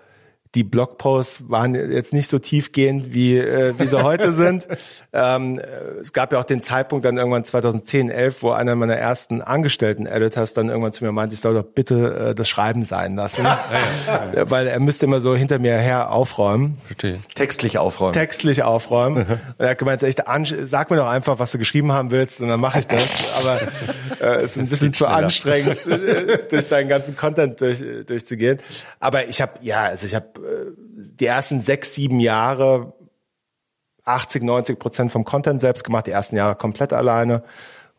die 0.55 0.63
Blogposts 0.63 1.49
waren 1.49 1.73
jetzt 1.73 2.13
nicht 2.13 2.29
so 2.29 2.37
tiefgehend, 2.37 3.13
wie, 3.13 3.37
äh, 3.37 3.73
wie 3.77 3.87
sie 3.87 4.01
heute 4.01 4.31
sind. 4.31 4.67
Ähm, 5.15 5.59
äh, 5.59 5.65
es 6.01 6.11
gab 6.11 6.31
ja 6.33 6.39
auch 6.39 6.43
den 6.43 6.63
Zeitpunkt 6.63 7.05
dann 7.05 7.19
irgendwann 7.19 7.45
2010, 7.45 8.09
11, 8.09 8.41
wo 8.41 8.49
einer 8.49 8.75
meiner 8.75 8.95
ersten 8.95 9.43
angestellten 9.43 10.07
Editors 10.07 10.55
dann 10.55 10.69
irgendwann 10.69 10.91
zu 10.91 11.03
mir 11.03 11.11
meinte, 11.11 11.35
ich 11.35 11.39
soll 11.39 11.53
doch 11.53 11.63
bitte 11.63 12.29
äh, 12.29 12.35
das 12.35 12.49
Schreiben 12.49 12.81
sein 12.81 13.15
lassen. 13.15 13.45
Weil 14.35 14.65
er 14.65 14.79
müsste 14.79 15.05
immer 15.05 15.21
so 15.21 15.35
hinter 15.35 15.59
mir 15.59 15.77
her 15.77 16.11
aufräumen 16.11 16.79
Verstehe. 16.87 17.19
Textlich 17.35 17.77
aufräumen. 17.77 18.13
textlich 18.13 18.63
aufräumen. 18.63 19.17
Und 19.17 19.39
er 19.59 19.69
hat 19.69 19.77
gemeint, 19.77 20.01
echt, 20.01 20.23
sag 20.63 20.89
mir 20.89 20.97
doch 20.97 21.07
einfach, 21.07 21.37
was 21.37 21.51
du 21.51 21.59
geschrieben 21.59 21.91
haben 21.91 22.09
willst, 22.09 22.41
und 22.41 22.47
dann 22.47 22.59
mache 22.59 22.79
ich 22.79 22.87
das. 22.87 23.45
Aber 23.45 23.61
äh, 24.19 24.41
es 24.41 24.53
ist 24.53 24.57
ein 24.57 24.69
bisschen 24.69 24.93
zu 24.93 25.03
schneller. 25.03 25.17
anstrengend, 25.17 25.85
äh, 25.85 26.39
durch 26.49 26.67
deinen 26.67 26.89
ganzen 26.89 27.15
Content 27.15 27.61
durch, 27.61 27.83
durchzugehen. 28.07 28.59
Aber 28.99 29.27
ich 29.27 29.43
habe, 29.43 29.51
ja, 29.61 29.83
also 29.83 30.07
ich 30.07 30.15
habe 30.15 30.27
die 30.85 31.25
ersten 31.25 31.59
sechs, 31.59 31.93
sieben 31.95 32.19
Jahre 32.19 32.93
80, 34.05 34.43
90 34.43 34.79
Prozent 34.79 35.11
vom 35.11 35.23
Content 35.23 35.61
selbst 35.61 35.83
gemacht, 35.83 36.07
die 36.07 36.11
ersten 36.11 36.35
Jahre 36.35 36.55
komplett 36.55 36.93
alleine. 36.93 37.43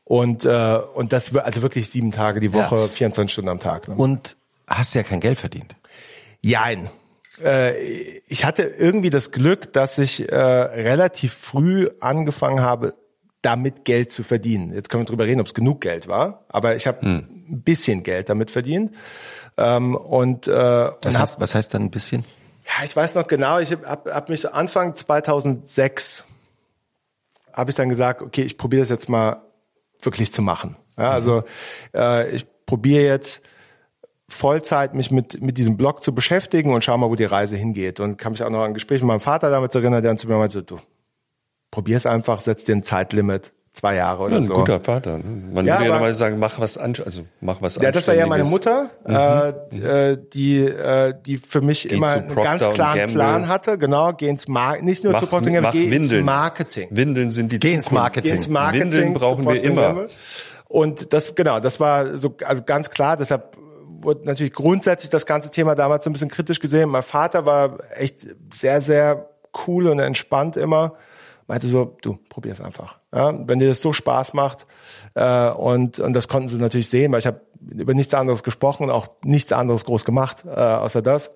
Und, 0.04 0.44
äh, 0.44 0.80
und 0.94 1.12
das 1.12 1.34
also 1.34 1.62
wirklich 1.62 1.88
sieben 1.88 2.10
Tage 2.10 2.40
die 2.40 2.52
Woche, 2.52 2.88
24 2.88 3.32
Stunden 3.32 3.48
am 3.48 3.60
Tag. 3.60 3.88
Ne? 3.88 3.94
Und 3.94 4.36
hast 4.66 4.94
ja 4.94 5.02
kein 5.02 5.20
Geld 5.20 5.38
verdient. 5.38 5.76
Jein. 6.42 6.90
Äh, 7.42 7.72
ich 8.28 8.44
hatte 8.44 8.64
irgendwie 8.64 9.10
das 9.10 9.30
Glück, 9.30 9.72
dass 9.72 9.98
ich 9.98 10.28
äh, 10.30 10.36
relativ 10.36 11.32
früh 11.32 11.88
angefangen 12.00 12.60
habe, 12.60 12.94
damit 13.40 13.84
Geld 13.84 14.12
zu 14.12 14.22
verdienen. 14.22 14.74
Jetzt 14.74 14.88
können 14.88 15.02
wir 15.02 15.06
drüber 15.06 15.26
reden, 15.26 15.40
ob 15.40 15.46
es 15.46 15.54
genug 15.54 15.80
Geld 15.80 16.08
war, 16.08 16.44
aber 16.48 16.76
ich 16.76 16.86
habe 16.86 17.02
ein 17.02 17.62
bisschen 17.62 18.02
Geld 18.02 18.28
damit 18.28 18.50
verdient. 18.50 18.94
Ähm, 19.56 19.94
und 19.94 20.48
äh, 20.48 20.52
Was, 20.52 21.06
und 21.06 21.14
hab, 21.14 21.22
heißt, 21.22 21.40
was 21.40 21.54
heißt 21.54 21.74
dann 21.74 21.82
ein 21.82 21.90
bisschen? 21.90 22.24
ja, 22.66 22.84
ich 22.84 22.96
weiß 22.96 23.14
noch 23.14 23.26
genau, 23.26 23.58
ich 23.58 23.72
habe 23.72 23.86
hab, 23.86 24.06
hab 24.06 24.28
mich 24.28 24.40
so 24.40 24.50
Anfang 24.50 24.94
2006 24.94 26.24
habe 27.52 27.70
ich 27.70 27.76
dann 27.76 27.88
gesagt, 27.88 28.22
okay, 28.22 28.42
ich 28.42 28.58
probiere 28.58 28.82
das 28.82 28.88
jetzt 28.88 29.08
mal 29.08 29.42
wirklich 30.00 30.32
zu 30.32 30.42
machen. 30.42 30.76
Ja, 30.96 31.10
also 31.10 31.44
äh, 31.94 32.30
ich 32.30 32.46
probiere 32.66 33.04
jetzt 33.04 33.44
Vollzeit 34.28 34.94
mich 34.94 35.10
mit 35.10 35.40
mit 35.40 35.58
diesem 35.58 35.76
Blog 35.76 36.02
zu 36.02 36.14
beschäftigen 36.14 36.72
und 36.72 36.82
schau 36.82 36.96
mal, 36.96 37.10
wo 37.10 37.14
die 37.14 37.24
Reise 37.24 37.56
hingeht. 37.56 38.00
Und 38.00 38.16
kann 38.16 38.32
mich 38.32 38.42
auch 38.42 38.50
noch 38.50 38.60
an 38.60 38.70
ein 38.70 38.74
Gespräch 38.74 39.00
mit 39.00 39.08
meinem 39.08 39.20
Vater 39.20 39.50
damit 39.50 39.74
erinnern, 39.74 40.02
der 40.02 40.10
dann 40.10 40.18
zu 40.18 40.26
mir 40.26 40.36
meinte, 40.36 40.62
du 40.62 40.80
probier's 41.70 42.06
einfach, 42.06 42.40
setz 42.40 42.64
dir 42.64 42.74
ein 42.74 42.82
Zeitlimit, 42.82 43.52
zwei 43.74 43.96
Jahre 43.96 44.22
oder 44.22 44.32
Ja, 44.34 44.38
ein 44.38 44.44
so. 44.44 44.54
guter 44.54 44.80
Vater. 44.80 45.18
ne? 45.18 45.24
Man 45.24 45.66
Ja, 45.66 45.74
würde 45.74 45.84
ja 45.84 45.88
normalerweise 45.90 46.18
sagen, 46.18 46.38
mach 46.38 46.58
was 46.60 46.78
an, 46.78 46.94
also 47.04 47.22
mach 47.40 47.60
was 47.60 47.74
Ja, 47.76 47.90
das 47.92 48.08
war 48.08 48.14
ja 48.14 48.26
meine. 48.26 48.44
Mutter, 48.44 48.90
äh, 49.06 49.48
äh, 50.12 50.18
die, 50.32 50.60
äh, 50.60 51.12
die 51.26 51.36
für 51.36 51.60
mich 51.60 51.90
immer 51.90 52.06
zu 52.06 52.12
einen 52.14 52.34
ganz 52.36 52.70
klaren. 52.70 53.10
Plan 53.10 53.48
hatte. 53.48 53.76
Genau, 53.76 54.12
geh 54.12 54.28
ins 54.28 54.48
Mar 54.48 54.80
nicht 54.80 55.04
nur 55.04 55.12
Mach, 55.12 55.20
zu 55.20 55.26
Procter 55.26 55.50
Gamble, 55.50 55.72
geh 55.72 55.84
ins 55.84 55.92
Windeln. 56.10 56.24
Marketing. 56.24 56.88
Windeln 56.90 57.30
sind 57.30 57.52
die 57.52 57.58
Geh 57.58 57.74
ins. 57.74 57.90
Marketing. 57.90 58.30
Geh 58.30 58.34
ins 58.36 58.48
Marketing. 58.48 58.90
Windeln 58.92 59.14
brauchen 59.14 59.44
wir 59.46 59.62
immer. 59.62 60.06
Und 60.68 61.12
das, 61.12 61.34
genau, 61.34 61.60
das 61.60 61.78
war 61.80 62.16
so, 62.18 62.34
also 62.46 62.62
ganz 62.62 62.90
klar, 62.90 63.16
deshalb 63.16 63.56
wurde 64.00 64.24
natürlich 64.26 64.52
grundsätzlich 64.52 65.10
das 65.10 65.26
ganze 65.26 65.50
Thema 65.50 65.74
damals 65.74 66.04
so 66.04 66.10
ein 66.10 66.12
bisschen 66.12 66.28
kritisch 66.30 66.60
gesehen. 66.60 66.90
Mein 66.90 67.02
Vater 67.02 67.44
war 67.46 67.78
echt 67.96 68.26
sehr, 68.52 68.80
sehr 68.80 69.28
cool 69.66 69.88
und 69.88 69.98
entspannt 69.98 70.56
immer. 70.56 70.94
Meinte 71.46 71.66
so, 71.68 71.96
du, 72.02 72.18
probier's 72.28 72.60
einfach. 72.60 72.98
Ja, 73.14 73.32
wenn 73.46 73.60
dir 73.60 73.68
das 73.68 73.80
so 73.80 73.92
Spaß 73.92 74.34
macht. 74.34 74.66
Äh, 75.14 75.50
und, 75.50 76.00
und 76.00 76.12
das 76.14 76.26
konnten 76.28 76.48
sie 76.48 76.58
natürlich 76.58 76.88
sehen, 76.88 77.12
weil 77.12 77.20
ich 77.20 77.26
habe 77.26 77.40
über 77.60 77.94
nichts 77.94 78.12
anderes 78.12 78.42
gesprochen 78.42 78.84
und 78.84 78.90
auch 78.90 79.08
nichts 79.22 79.52
anderes 79.52 79.84
groß 79.84 80.04
gemacht, 80.04 80.44
äh, 80.44 80.50
außer 80.50 81.00
das. 81.00 81.30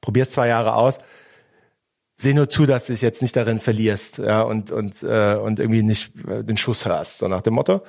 Probier's 0.00 0.30
zwei 0.30 0.48
Jahre 0.48 0.74
aus 0.74 1.00
seh 2.20 2.34
nur 2.34 2.48
zu, 2.48 2.66
dass 2.66 2.86
du 2.86 2.92
dich 2.92 3.02
jetzt 3.02 3.22
nicht 3.22 3.34
darin 3.34 3.60
verlierst 3.60 4.18
ja, 4.18 4.42
und 4.42 4.70
und 4.70 5.02
äh, 5.02 5.36
und 5.36 5.58
irgendwie 5.58 5.82
nicht 5.82 6.12
äh, 6.28 6.44
den 6.44 6.56
Schuss 6.56 6.84
hörst, 6.84 7.18
so 7.18 7.28
nach 7.28 7.42
dem 7.42 7.54
Motto. 7.54 7.80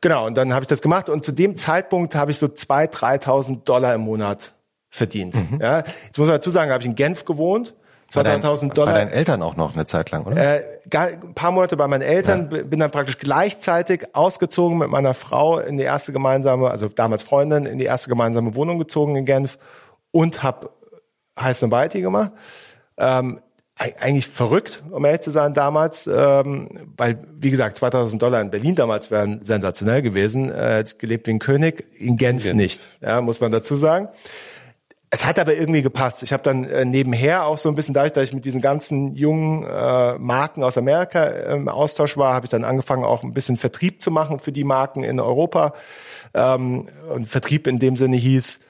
Genau, 0.00 0.26
und 0.26 0.36
dann 0.36 0.52
habe 0.52 0.64
ich 0.64 0.68
das 0.68 0.82
gemacht 0.82 1.08
und 1.08 1.24
zu 1.24 1.32
dem 1.32 1.56
Zeitpunkt 1.56 2.14
habe 2.14 2.30
ich 2.30 2.38
so 2.38 2.46
2.000, 2.46 3.22
3.000 3.22 3.64
Dollar 3.64 3.94
im 3.94 4.02
Monat 4.02 4.54
verdient. 4.90 5.34
Ja, 5.60 5.78
jetzt 5.78 6.18
muss 6.18 6.28
man 6.28 6.36
dazu 6.36 6.50
sagen, 6.50 6.70
habe 6.70 6.82
ich 6.82 6.86
in 6.86 6.94
Genf 6.94 7.24
gewohnt, 7.24 7.74
Bei, 8.14 8.22
deinen, 8.22 8.42
2.000 8.42 8.68
bei 8.68 8.74
Dollar. 8.74 8.94
deinen 8.94 9.10
Eltern 9.10 9.42
auch 9.42 9.56
noch 9.56 9.74
eine 9.74 9.86
Zeit 9.86 10.10
lang, 10.10 10.24
oder? 10.24 10.36
Äh, 10.36 10.64
ein 10.92 11.34
paar 11.34 11.52
Monate 11.52 11.76
bei 11.76 11.86
meinen 11.86 12.02
Eltern, 12.02 12.48
b- 12.48 12.62
bin 12.64 12.80
dann 12.80 12.90
praktisch 12.90 13.18
gleichzeitig 13.18 14.14
ausgezogen 14.14 14.78
mit 14.78 14.88
meiner 14.90 15.14
Frau 15.14 15.58
in 15.58 15.76
die 15.78 15.84
erste 15.84 16.12
gemeinsame, 16.12 16.70
also 16.70 16.88
damals 16.88 17.22
Freundin, 17.22 17.66
in 17.66 17.78
die 17.78 17.84
erste 17.84 18.08
gemeinsame 18.08 18.54
Wohnung 18.54 18.78
gezogen 18.78 19.16
in 19.16 19.24
Genf 19.24 19.58
und 20.10 20.42
habe 20.42 20.70
Heiß 21.38 21.62
und 21.62 21.70
Mighty 21.70 22.00
gemacht. 22.00 22.32
Ähm, 22.98 23.40
eig- 23.78 23.98
eigentlich 24.00 24.26
verrückt, 24.28 24.82
um 24.90 25.04
ehrlich 25.04 25.20
zu 25.22 25.30
sein, 25.30 25.54
damals, 25.54 26.06
ähm, 26.12 26.90
weil, 26.96 27.18
wie 27.38 27.50
gesagt, 27.50 27.76
2000 27.78 28.20
Dollar 28.20 28.40
in 28.40 28.50
Berlin 28.50 28.74
damals 28.74 29.10
wären 29.10 29.42
sensationell 29.44 30.02
gewesen, 30.02 30.50
äh, 30.50 30.84
gelebt 30.98 31.26
wie 31.28 31.30
ein 31.32 31.38
König, 31.38 31.86
in 31.98 32.16
Genf 32.16 32.42
Genf. 32.42 32.54
nicht, 32.56 32.88
ja, 33.00 33.20
muss 33.20 33.40
man 33.40 33.52
dazu 33.52 33.76
sagen. 33.76 34.08
Es 35.12 35.24
hat 35.24 35.40
aber 35.40 35.56
irgendwie 35.56 35.82
gepasst. 35.82 36.22
Ich 36.22 36.32
habe 36.32 36.44
dann 36.44 36.62
äh, 36.64 36.84
nebenher 36.84 37.44
auch 37.44 37.58
so 37.58 37.68
ein 37.68 37.74
bisschen 37.74 37.94
dadurch, 37.94 38.12
dass 38.12 38.28
ich 38.28 38.32
mit 38.32 38.44
diesen 38.44 38.60
ganzen 38.60 39.16
jungen 39.16 39.64
äh, 39.64 40.16
Marken 40.18 40.62
aus 40.62 40.78
Amerika 40.78 41.26
im 41.26 41.68
Austausch 41.68 42.16
war, 42.16 42.32
habe 42.32 42.46
ich 42.46 42.50
dann 42.50 42.62
angefangen 42.62 43.04
auch 43.04 43.24
ein 43.24 43.32
bisschen 43.32 43.56
Vertrieb 43.56 44.00
zu 44.00 44.12
machen 44.12 44.38
für 44.38 44.52
die 44.52 44.62
Marken 44.62 45.02
in 45.02 45.18
Europa. 45.18 45.74
Ähm, 46.32 46.88
und 47.12 47.26
Vertrieb 47.26 47.66
in 47.66 47.80
dem 47.80 47.96
Sinne 47.96 48.16
hieß 48.16 48.60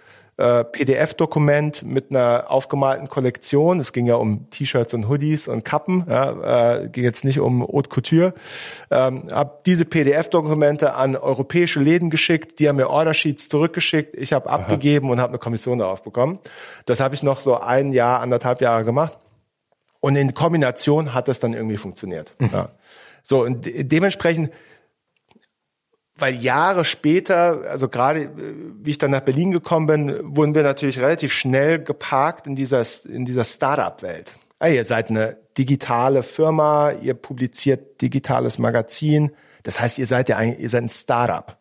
äh, 0.41 0.65
PDF-Dokument 0.65 1.83
mit 1.83 2.11
einer 2.11 2.51
aufgemalten 2.51 3.09
Kollektion. 3.09 3.79
Es 3.79 3.93
ging 3.93 4.07
ja 4.07 4.15
um 4.15 4.49
T-Shirts 4.49 4.95
und 4.95 5.07
Hoodies 5.07 5.49
und 5.49 5.65
Kappen. 5.67 6.07
Ja, 6.09 6.79
äh, 6.79 6.89
ging 6.89 7.05
jetzt 7.05 7.25
nicht 7.25 7.41
um 7.41 7.63
Haute 7.63 7.91
Couture. 7.91 8.33
Ähm, 8.91 9.25
habe 9.31 9.59
diese 9.67 9.85
PDF-Dokumente 9.85 10.95
an 10.95 11.15
europäische 11.15 11.79
Läden 11.79 12.09
geschickt. 12.09 12.59
Die 12.59 12.69
haben 12.69 12.77
mir 12.77 12.89
Ordersheets 12.89 13.51
zurückgeschickt. 13.51 14.17
Ich 14.17 14.33
habe 14.33 14.49
abgegeben 14.49 15.11
und 15.11 15.21
habe 15.21 15.33
eine 15.33 15.39
Kommission 15.39 15.79
darauf 15.79 16.03
bekommen. 16.03 16.39
Das 16.87 17.01
habe 17.01 17.15
ich 17.15 17.23
noch 17.23 17.41
so 17.41 17.59
ein 17.61 17.93
Jahr, 17.93 18.21
anderthalb 18.21 18.63
Jahre 18.63 18.85
gemacht. 18.85 19.19
Und 20.01 20.17
in 20.17 20.33
Kombination 20.33 21.13
hat 21.13 21.29
das 21.29 21.41
dann 21.41 21.53
irgendwie 21.53 21.77
funktioniert. 21.77 22.35
Mhm. 22.39 22.51
Ja. 22.51 22.69
So, 23.23 23.45
und 23.45 23.67
de 23.67 23.85
dementsprechend, 23.85 24.51
weil 26.21 26.35
Jahre 26.35 26.85
später, 26.85 27.63
also 27.69 27.89
gerade 27.89 28.23
äh, 28.23 28.31
wie 28.83 28.91
ich 28.91 28.99
dann 28.99 29.11
nach 29.11 29.21
Berlin 29.21 29.53
gekommen 29.53 29.87
bin, 29.87 30.37
wurden 30.37 30.55
wir 30.55 30.63
natürlich 30.63 30.99
relativ 30.99 31.33
schnell 31.33 31.83
geparkt 31.83 32.47
in 32.47 32.57
dieser, 32.57 32.85
in 33.09 33.25
dieser 33.25 33.45
Startup-Welt. 33.45 34.35
Ah, 34.59 34.69
ihr 34.69 34.85
seid 34.85 35.11
eine 35.11 35.39
digitale 35.57 36.23
Firma, 36.23 36.93
ihr 36.93 37.15
publiziert 37.15 38.03
digitales 38.03 38.59
Magazin. 38.59 39.33
Das 39.63 39.81
heißt, 39.81 39.99
ihr 39.99 40.07
seid 40.07 40.29
ja 40.29 40.37
eigentlich, 40.37 40.61
ihr 40.61 40.71
seid 40.71 40.85
ein 40.85 40.89
Startup. 40.89 41.57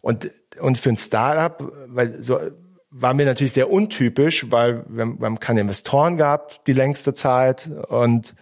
Und, 0.00 0.30
und 0.60 0.78
für 0.78 0.90
ein 0.90 0.96
Startup, 0.96 1.72
weil 1.86 2.22
so 2.22 2.38
war 2.90 3.14
mir 3.14 3.26
natürlich 3.26 3.52
sehr 3.52 3.70
untypisch, 3.70 4.50
weil 4.50 4.84
wir, 4.88 5.06
wir 5.06 5.26
haben 5.26 5.40
keine 5.40 5.60
Investoren 5.60 6.16
gehabt 6.16 6.66
die 6.66 6.72
längste 6.72 7.12
Zeit 7.12 7.70
und, 7.88 8.34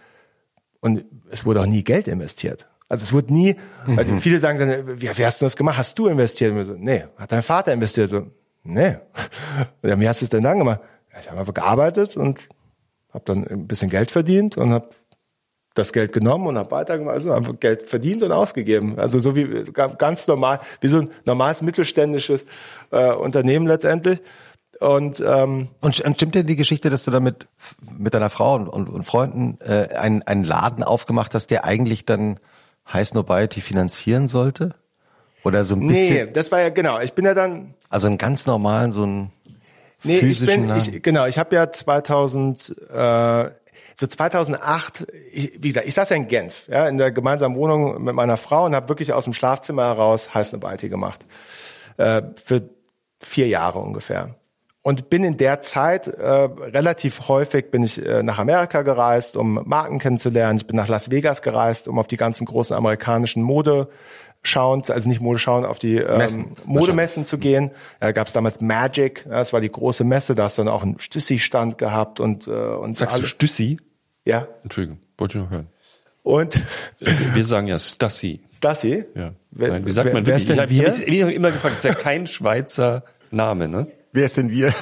und 0.79 1.05
es 1.29 1.45
wurde 1.45 1.61
auch 1.61 1.65
nie 1.65 1.83
Geld 1.83 2.07
investiert. 2.07 2.66
Also 2.89 3.03
es 3.03 3.13
wurde 3.13 3.33
nie, 3.33 3.55
mhm. 3.85 3.99
also 3.99 4.17
viele 4.19 4.39
sagen 4.39 4.59
dann, 4.59 4.99
wie, 5.01 5.17
wie, 5.17 5.25
hast 5.25 5.41
du 5.41 5.45
das 5.45 5.57
gemacht? 5.57 5.77
Hast 5.77 5.99
du 5.99 6.07
investiert? 6.07 6.53
Und 6.53 6.63
so, 6.63 6.73
nee, 6.73 7.03
hat 7.17 7.31
dein 7.31 7.41
Vater 7.41 7.73
investiert? 7.73 8.09
So, 8.09 8.27
nee. 8.63 8.97
Und 9.81 10.01
wie 10.01 10.07
hast 10.07 10.21
du 10.21 10.25
es 10.25 10.29
denn 10.29 10.43
dann 10.43 10.59
gemacht? 10.59 10.79
Ich 11.19 11.29
habe 11.29 11.39
einfach 11.39 11.53
gearbeitet 11.53 12.15
und 12.15 12.39
habe 13.11 13.23
dann 13.25 13.47
ein 13.47 13.67
bisschen 13.67 13.89
Geld 13.89 14.11
verdient 14.11 14.55
und 14.55 14.71
habe 14.71 14.89
das 15.73 15.93
Geld 15.93 16.13
genommen 16.13 16.47
und 16.47 16.57
habe 16.57 16.71
weitergemacht, 16.71 17.15
also 17.15 17.31
einfach 17.31 17.59
Geld 17.59 17.83
verdient 17.83 18.23
und 18.23 18.31
ausgegeben. 18.31 18.99
Also 18.99 19.19
so 19.19 19.35
wie 19.35 19.63
ganz 19.97 20.27
normal, 20.27 20.59
wie 20.81 20.87
so 20.87 20.99
ein 20.99 21.09
normales 21.25 21.61
mittelständisches 21.61 22.45
äh, 22.91 23.13
Unternehmen 23.13 23.67
letztendlich. 23.67 24.21
Und, 24.79 25.19
ähm, 25.25 25.69
und, 25.81 25.99
und 26.01 26.15
stimmt 26.15 26.35
denn 26.35 26.45
die 26.45 26.55
Geschichte, 26.55 26.89
dass 26.89 27.03
du 27.03 27.09
damit 27.09 27.47
mit 27.97 28.13
deiner 28.13 28.29
Frau 28.29 28.55
und, 28.55 28.67
und, 28.67 28.89
und 28.89 29.03
Freunden 29.03 29.57
äh, 29.61 29.95
einen, 29.95 30.21
einen 30.23 30.43
Laden 30.43 30.83
aufgemacht 30.83 31.33
hast, 31.33 31.47
der 31.47 31.65
eigentlich 31.65 32.05
dann 32.05 32.39
Heiß 32.91 33.13
Nobiety 33.13 33.61
finanzieren 33.61 34.27
sollte? 34.27 34.75
Oder 35.43 35.65
so 35.65 35.75
ein 35.75 35.87
bisschen? 35.87 36.27
Nee, 36.27 36.31
das 36.33 36.51
war 36.51 36.61
ja 36.61 36.69
genau. 36.69 36.99
Ich 36.99 37.13
bin 37.13 37.25
ja 37.25 37.33
dann. 37.33 37.73
Also 37.89 38.07
einen 38.07 38.17
ganz 38.17 38.45
normalen, 38.45 38.91
so 38.91 39.05
ein 39.05 39.31
nee, 40.03 40.19
physischen 40.19 40.49
ich 40.49 40.59
bin, 40.61 40.69
Laden. 40.69 40.95
Ich, 40.95 41.03
genau, 41.03 41.25
ich 41.25 41.37
habe 41.37 41.55
ja 41.55 41.71
2000, 41.71 42.75
äh, 42.89 43.49
so 43.95 44.07
2008, 44.07 45.07
ich, 45.31 45.53
wie 45.55 45.67
gesagt, 45.67 45.87
ich 45.87 45.93
saß 45.93 46.09
ja 46.09 46.15
in 46.15 46.27
Genf, 46.27 46.67
ja, 46.67 46.87
in 46.87 46.97
der 46.97 47.11
gemeinsamen 47.11 47.55
Wohnung 47.55 48.03
mit 48.03 48.15
meiner 48.15 48.37
Frau 48.37 48.65
und 48.65 48.75
habe 48.75 48.89
wirklich 48.89 49.13
aus 49.13 49.23
dem 49.23 49.33
Schlafzimmer 49.33 49.85
heraus 49.85 50.33
Heiß 50.33 50.51
Nobiety 50.51 50.89
gemacht. 50.89 51.25
Äh, 51.97 52.23
für 52.43 52.69
vier 53.19 53.47
Jahre 53.47 53.79
ungefähr 53.79 54.35
und 54.87 55.09
bin 55.09 55.25
in 55.25 55.35
der 55.35 55.61
Zeit 55.61 56.07
äh, 56.07 56.23
relativ 56.23 57.27
häufig 57.27 57.71
bin 57.71 57.83
ich 57.83 58.01
äh, 58.01 58.23
nach 58.23 58.39
Amerika 58.39 58.83
gereist, 58.83 59.35
um 59.35 59.61
Marken 59.65 59.99
kennenzulernen. 59.99 60.59
Ich 60.59 60.65
bin 60.65 60.77
nach 60.77 60.87
Las 60.87 61.11
Vegas 61.11 61.41
gereist, 61.41 61.89
um 61.89 61.99
auf 61.99 62.07
die 62.07 62.15
ganzen 62.15 62.45
großen 62.45 62.73
amerikanischen 62.73 63.43
Mode 63.43 63.89
schauen, 64.43 64.83
also 64.87 65.09
nicht 65.09 65.19
Mode 65.19 65.39
schauen, 65.39 65.65
auf 65.65 65.77
die 65.77 65.97
ähm, 65.97 66.55
Modemessen 66.63 67.25
zu 67.25 67.37
gehen. 67.37 67.71
Da 67.99 68.13
gab 68.13 68.27
es 68.27 68.33
damals 68.33 68.61
Magic, 68.61 69.25
das 69.27 69.51
war 69.51 69.59
die 69.59 69.69
große 69.69 70.05
Messe, 70.05 70.35
da 70.35 70.45
hast 70.45 70.57
du 70.57 70.63
dann 70.63 70.71
auch 70.71 70.83
einen 70.83 70.97
Stüssi-Stand 70.99 71.77
gehabt 71.77 72.21
und 72.21 72.47
äh, 72.47 72.51
und 72.51 72.97
Sagst 72.97 73.15
alle. 73.15 73.23
du 73.23 73.27
Stüssi? 73.27 73.81
Ja. 74.23 74.47
Entschuldigung, 74.63 74.99
wollte 75.17 75.37
ich 75.37 75.43
noch 75.43 75.51
hören. 75.51 75.67
Und 76.23 76.61
wir 77.33 77.43
sagen 77.43 77.67
ja 77.67 77.77
Stassi. 77.77 78.39
Stassi? 78.53 79.03
Ja. 79.15 79.33
Nein, 79.51 79.85
wie 79.85 79.91
sagt 79.91 80.13
man 80.13 80.25
wer, 80.25 80.39
wirklich? 80.39 80.47
Wer 80.69 81.07
ich 81.09 81.21
habe 81.21 81.31
hab 81.31 81.35
immer 81.35 81.51
gefragt, 81.51 81.75
ist 81.75 81.83
ja 81.83 81.93
kein 81.93 82.25
Schweizer 82.25 83.03
Name, 83.31 83.67
ne? 83.67 83.87
Wer 84.17 84.25
ist 84.25 84.35
denn 84.35 84.49
wir? 84.49 84.73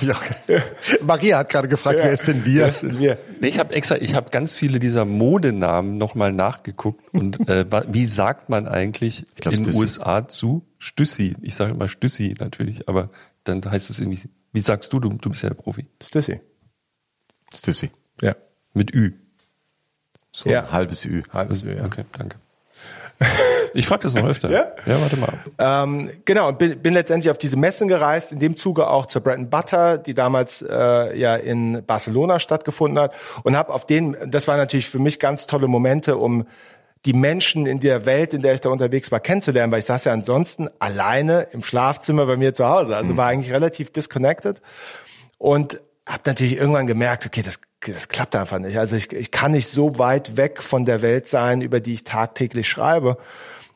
Maria 1.01 1.39
hat 1.39 1.49
gerade 1.49 1.67
gefragt, 1.67 1.99
ja, 1.99 2.05
wer 2.05 2.13
ist 2.13 2.25
denn 2.25 2.45
wir? 2.45 2.61
Wer 2.61 2.69
ist 2.69 2.83
denn 2.83 2.97
wir? 2.97 3.17
Nee, 3.41 3.49
ich 3.49 3.59
habe 3.59 3.73
extra, 3.73 3.97
ich 3.97 4.15
habe 4.15 4.29
ganz 4.29 4.53
viele 4.53 4.79
dieser 4.79 5.03
Modenamen 5.03 5.97
nochmal 5.97 6.31
nachgeguckt 6.31 7.13
und 7.13 7.49
äh, 7.49 7.65
wie 7.89 8.05
sagt 8.05 8.47
man 8.47 8.65
eigentlich 8.65 9.25
glaub, 9.35 9.53
in 9.53 9.65
den 9.65 9.75
USA 9.75 10.25
zu 10.29 10.65
Stüssi? 10.77 11.35
Ich 11.41 11.53
sage 11.53 11.71
immer 11.71 11.89
Stüssi 11.89 12.33
natürlich, 12.39 12.87
aber 12.87 13.09
dann 13.43 13.61
heißt 13.69 13.89
es 13.89 13.99
irgendwie, 13.99 14.21
wie 14.53 14.61
sagst 14.61 14.93
du, 14.93 15.01
du, 15.01 15.09
du 15.09 15.29
bist 15.29 15.43
ja 15.43 15.49
der 15.49 15.55
Profi. 15.55 15.85
Stüssi. 16.01 16.39
Stüssi. 17.53 17.91
Ja. 18.21 18.37
Mit 18.73 18.95
Ü. 18.95 19.15
So 20.31 20.49
ja. 20.49 20.61
ein 20.61 20.71
halbes 20.71 21.03
Ü. 21.03 21.23
Halbes 21.33 21.65
Ü, 21.65 21.75
ja. 21.75 21.83
Okay, 21.83 22.05
danke. 22.13 22.37
Ich 23.75 23.87
frage 23.87 24.03
das 24.03 24.15
noch 24.15 24.25
öfter. 24.25 24.49
ja? 24.49 24.71
ja, 24.85 25.01
warte 25.01 25.17
mal. 25.17 25.33
Ähm, 25.59 26.09
genau, 26.25 26.49
und 26.49 26.57
bin, 26.57 26.79
bin 26.79 26.93
letztendlich 26.93 27.29
auf 27.29 27.37
diese 27.37 27.57
Messen 27.57 27.87
gereist, 27.87 28.31
in 28.31 28.39
dem 28.39 28.55
Zuge 28.55 28.87
auch 28.87 29.05
zur 29.05 29.21
Bread 29.21 29.49
Butter, 29.49 29.97
die 29.97 30.13
damals 30.13 30.61
äh, 30.61 31.17
ja 31.17 31.35
in 31.35 31.83
Barcelona 31.85 32.39
stattgefunden 32.39 32.99
hat. 32.99 33.13
Und 33.43 33.55
habe 33.55 33.73
auf 33.73 33.85
den, 33.85 34.17
das 34.25 34.47
war 34.47 34.57
natürlich 34.57 34.89
für 34.89 34.99
mich 34.99 35.19
ganz 35.19 35.47
tolle 35.47 35.67
Momente, 35.67 36.17
um 36.17 36.45
die 37.05 37.13
Menschen 37.13 37.67
in 37.67 37.79
der 37.79 38.05
Welt, 38.05 38.33
in 38.33 38.41
der 38.41 38.55
ich 38.55 38.61
da 38.61 38.69
unterwegs 38.69 39.11
war, 39.11 39.19
kennenzulernen, 39.19 39.71
weil 39.71 39.79
ich 39.79 39.85
saß 39.85 40.05
ja 40.05 40.13
ansonsten 40.13 40.69
alleine 40.79 41.47
im 41.51 41.61
Schlafzimmer 41.61 42.25
bei 42.25 42.35
mir 42.35 42.53
zu 42.53 42.67
Hause. 42.67 42.95
Also 42.95 43.13
mhm. 43.13 43.17
war 43.17 43.27
eigentlich 43.27 43.53
relativ 43.53 43.91
disconnected. 43.91 44.61
Und 45.37 45.79
habe 46.07 46.21
natürlich 46.25 46.57
irgendwann 46.57 46.87
gemerkt, 46.87 47.25
okay, 47.25 47.41
das, 47.41 47.59
das 47.81 48.09
klappt 48.09 48.35
einfach 48.35 48.59
nicht. 48.59 48.77
Also 48.77 48.95
ich, 48.95 49.11
ich 49.11 49.31
kann 49.31 49.51
nicht 49.51 49.67
so 49.67 49.97
weit 49.97 50.37
weg 50.37 50.61
von 50.61 50.85
der 50.85 51.01
Welt 51.01 51.27
sein, 51.27 51.61
über 51.61 51.79
die 51.79 51.93
ich 51.93 52.03
tagtäglich 52.03 52.67
schreibe. 52.67 53.17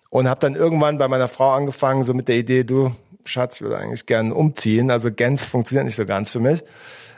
Und 0.10 0.27
habe 0.27 0.40
dann 0.40 0.56
irgendwann 0.56 0.98
bei 0.98 1.07
meiner 1.07 1.27
Frau 1.27 1.52
angefangen, 1.52 2.03
so 2.03 2.14
mit 2.14 2.27
der 2.27 2.38
Idee, 2.38 2.64
du, 2.64 2.91
Schatz, 3.26 3.57
ich 3.57 3.61
würde 3.61 3.77
eigentlich 3.77 4.06
gerne 4.06 4.34
umziehen. 4.34 4.90
Also 4.90 5.11
Genf 5.11 5.41
funktioniert 5.41 5.86
nicht 5.86 5.95
so 5.95 6.06
ganz 6.06 6.31
für 6.31 6.40
mich. 6.40 6.64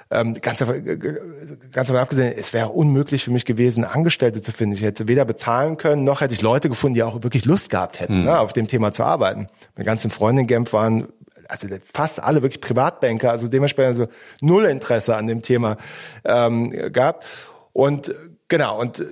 Ähm, 0.09 0.33
ganz, 0.41 0.59
ganz 0.59 1.87
davon 1.87 2.01
abgesehen, 2.01 2.33
es 2.37 2.51
wäre 2.51 2.67
unmöglich 2.69 3.23
für 3.23 3.31
mich 3.31 3.45
gewesen, 3.45 3.85
Angestellte 3.85 4.41
zu 4.41 4.51
finden. 4.51 4.75
Ich 4.75 4.81
hätte 4.81 5.07
weder 5.07 5.23
bezahlen 5.23 5.77
können, 5.77 6.03
noch 6.03 6.19
hätte 6.19 6.33
ich 6.33 6.41
Leute 6.41 6.67
gefunden, 6.67 6.95
die 6.95 7.03
auch 7.03 7.23
wirklich 7.23 7.45
Lust 7.45 7.69
gehabt 7.69 8.01
hätten, 8.01 8.19
mhm. 8.19 8.25
ne, 8.25 8.39
auf 8.39 8.51
dem 8.51 8.67
Thema 8.67 8.91
zu 8.91 9.05
arbeiten. 9.05 9.47
Meine 9.75 9.85
ganzen 9.85 10.11
Freunde 10.11 10.41
in 10.41 10.47
Genf 10.47 10.73
waren 10.73 11.07
also 11.47 11.67
fast 11.93 12.21
alle 12.21 12.41
wirklich 12.41 12.59
Privatbanker, 12.59 13.31
also 13.31 13.47
dementsprechend 13.47 13.95
so 13.97 14.07
null 14.41 14.65
Interesse 14.65 15.15
an 15.15 15.27
dem 15.27 15.41
Thema 15.41 15.77
ähm, 16.25 16.91
gab. 16.91 17.23
Und 17.71 18.13
genau, 18.49 18.79
und 18.81 19.05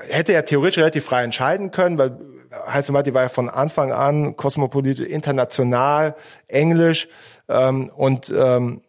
hätte 0.00 0.34
ja 0.34 0.42
theoretisch 0.42 0.78
relativ 0.78 1.04
frei 1.04 1.24
entscheiden 1.24 1.70
können, 1.70 1.96
weil 1.96 2.18
heißt 2.66 2.88
die 2.88 3.14
war 3.14 3.22
ja 3.22 3.28
von 3.28 3.48
Anfang 3.48 3.92
an 3.92 4.36
kosmopolitisch, 4.36 5.06
international, 5.06 6.16
englisch 6.48 7.08
ähm, 7.48 7.90
und 7.94 8.32
ähm, 8.36 8.82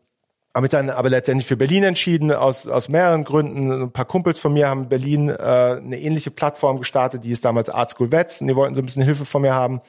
habe 0.53 0.69
dann 0.69 0.89
aber 0.89 1.09
letztendlich 1.09 1.47
für 1.47 1.57
Berlin 1.57 1.83
entschieden, 1.83 2.31
aus, 2.31 2.65
aus 2.67 2.89
mehreren 2.89 3.23
Gründen. 3.23 3.83
Ein 3.83 3.91
paar 3.91 4.05
Kumpels 4.05 4.39
von 4.39 4.53
mir 4.53 4.67
haben 4.67 4.83
in 4.83 4.89
Berlin 4.89 5.29
äh, 5.29 5.33
eine 5.33 5.99
ähnliche 5.99 6.31
Plattform 6.31 6.79
gestartet, 6.79 7.23
die 7.23 7.31
ist 7.31 7.45
damals 7.45 7.69
Art 7.69 7.91
School 7.91 8.11
Vets 8.11 8.41
und 8.41 8.47
die 8.47 8.55
wollten 8.55 8.73
so 8.73 8.81
ein 8.81 8.85
bisschen 8.85 9.03
Hilfe 9.03 9.25
von 9.25 9.43
mir 9.43 9.53
haben. 9.53 9.81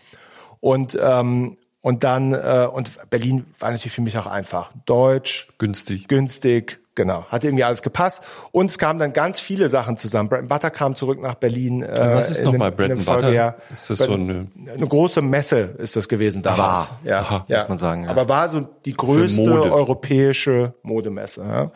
Und 0.60 0.98
ähm, 1.00 1.56
und 1.80 2.04
dann, 2.04 2.34
äh, 2.34 2.68
und 2.70 3.08
Berlin 3.08 3.46
war 3.60 3.70
natürlich 3.70 3.92
für 3.92 4.02
mich 4.02 4.18
auch 4.18 4.26
einfach. 4.26 4.72
Deutsch. 4.84 5.46
Günstig. 5.58 6.08
Günstig, 6.08 6.80
genau. 6.98 7.24
Hat 7.30 7.44
irgendwie 7.44 7.64
alles 7.64 7.80
gepasst. 7.80 8.22
Und 8.52 8.66
es 8.66 8.76
kamen 8.76 8.98
dann 8.98 9.14
ganz 9.14 9.40
viele 9.40 9.70
Sachen 9.70 9.96
zusammen. 9.96 10.28
Bread 10.28 10.48
Butter 10.48 10.70
kam 10.70 10.94
zurück 10.94 11.18
nach 11.22 11.36
Berlin. 11.36 11.82
Äh, 11.82 12.14
Was 12.14 12.30
ist 12.30 12.44
nochmal 12.44 12.72
Bread 12.72 13.02
Butter? 13.06 13.56
Ist 13.72 13.88
das 13.88 13.98
so 13.98 14.12
eine... 14.12 14.48
Eine 14.74 14.86
große 14.86 15.22
Messe 15.22 15.76
ist 15.78 15.96
das 15.96 16.08
gewesen 16.08 16.42
damals. 16.42 16.90
War. 16.90 16.98
Ja, 17.04 17.20
Aha, 17.20 17.44
ja. 17.48 17.60
muss 17.60 17.68
man 17.70 17.78
sagen. 17.78 18.04
Ja. 18.04 18.10
Aber 18.10 18.28
war 18.28 18.50
so 18.50 18.60
die 18.84 18.92
größte 18.92 19.48
Mode. 19.48 19.72
europäische 19.72 20.74
Modemesse. 20.82 21.42
Ja. 21.42 21.70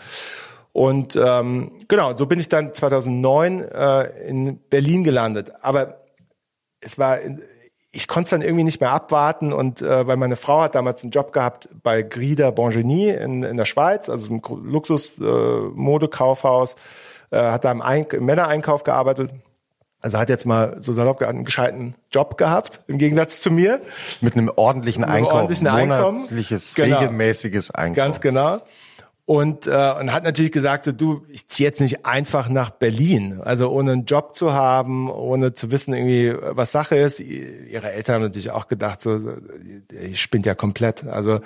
Und 0.73 1.17
ähm, 1.17 1.73
genau, 1.89 2.17
so 2.17 2.27
bin 2.27 2.41
ich 2.41 2.49
dann 2.49 2.75
2009 2.75 3.63
äh, 3.63 4.03
in 4.29 4.59
Berlin 4.69 5.05
gelandet. 5.05 5.53
Aber 5.63 6.03
es 6.81 6.99
war 6.99 7.19
ich 7.93 8.09
konnte 8.09 8.25
es 8.25 8.31
dann 8.31 8.41
irgendwie 8.41 8.65
nicht 8.65 8.81
mehr 8.81 8.91
abwarten 8.91 9.53
und 9.53 9.83
äh, 9.83 10.07
weil 10.07 10.17
meine 10.17 10.37
Frau 10.37 10.63
hat 10.63 10.75
damals 10.75 11.03
einen 11.03 11.11
Job 11.11 11.35
gehabt 11.35 11.69
bei 11.83 12.01
Grida 12.01 12.51
Bongeny 12.51 13.11
in, 13.11 13.43
in 13.43 13.59
der 13.59 13.67
Schweiz, 13.67 14.09
also 14.09 14.33
ein 14.33 14.41
Luxus-Modekaufhaus, 14.43 16.77
äh, 17.31 17.37
äh, 17.37 17.53
hat 17.53 17.67
da 17.67 17.71
im, 17.71 17.83
Ein 17.83 18.07
im 18.07 18.25
Männereinkauf 18.25 18.83
gearbeitet. 18.83 19.31
Also 20.01 20.17
hat 20.19 20.31
jetzt 20.31 20.47
mal 20.47 20.79
so 20.81 20.93
salopp 20.93 21.23
einen 21.23 21.45
gescheiten 21.45 21.95
Job 22.11 22.39
gehabt, 22.39 22.81
im 22.89 22.99
Gegensatz 22.99 23.41
zu 23.41 23.53
mir. 23.53 23.81
Mit 24.21 24.35
einem 24.35 24.51
ordentlichen 24.57 25.05
Einkommen. 25.05 25.43
Ordentlichen 25.43 25.69
Einkommen. 25.69 26.17
Monatliches, 26.17 26.75
genau. 26.75 26.99
regelmäßiges 26.99 27.71
Einkommen. 27.71 27.95
Ganz 27.95 28.21
genau 28.21 28.61
und, 29.25 29.69
äh, 29.69 29.95
und 30.01 30.13
hat 30.13 30.25
natürlich 30.25 30.51
gesagt, 30.51 30.85
so, 30.85 30.91
du, 30.91 31.23
ich 31.29 31.47
ziehe 31.47 31.69
jetzt 31.69 31.81
nicht 31.81 32.05
einfach 32.05 32.49
nach 32.49 32.71
Berlin. 32.71 33.41
Also 33.41 33.71
ohne 33.71 33.93
einen 33.93 34.05
Job 34.05 34.35
zu 34.35 34.53
haben, 34.53 35.09
ohne 35.09 35.53
zu 35.53 35.71
wissen 35.71 35.95
irgendwie, 35.95 36.35
was 36.41 36.73
Sache 36.73 36.97
ist. 36.97 37.21
Ihre 37.21 37.93
Eltern 37.93 38.17
haben 38.17 38.23
natürlich 38.23 38.51
auch 38.51 38.67
gedacht, 38.67 39.01
so, 39.01 39.21
ich 39.91 40.21
spinnt 40.21 40.45
ja 40.45 40.57
komplett. 40.57 41.07
Also, 41.07 41.39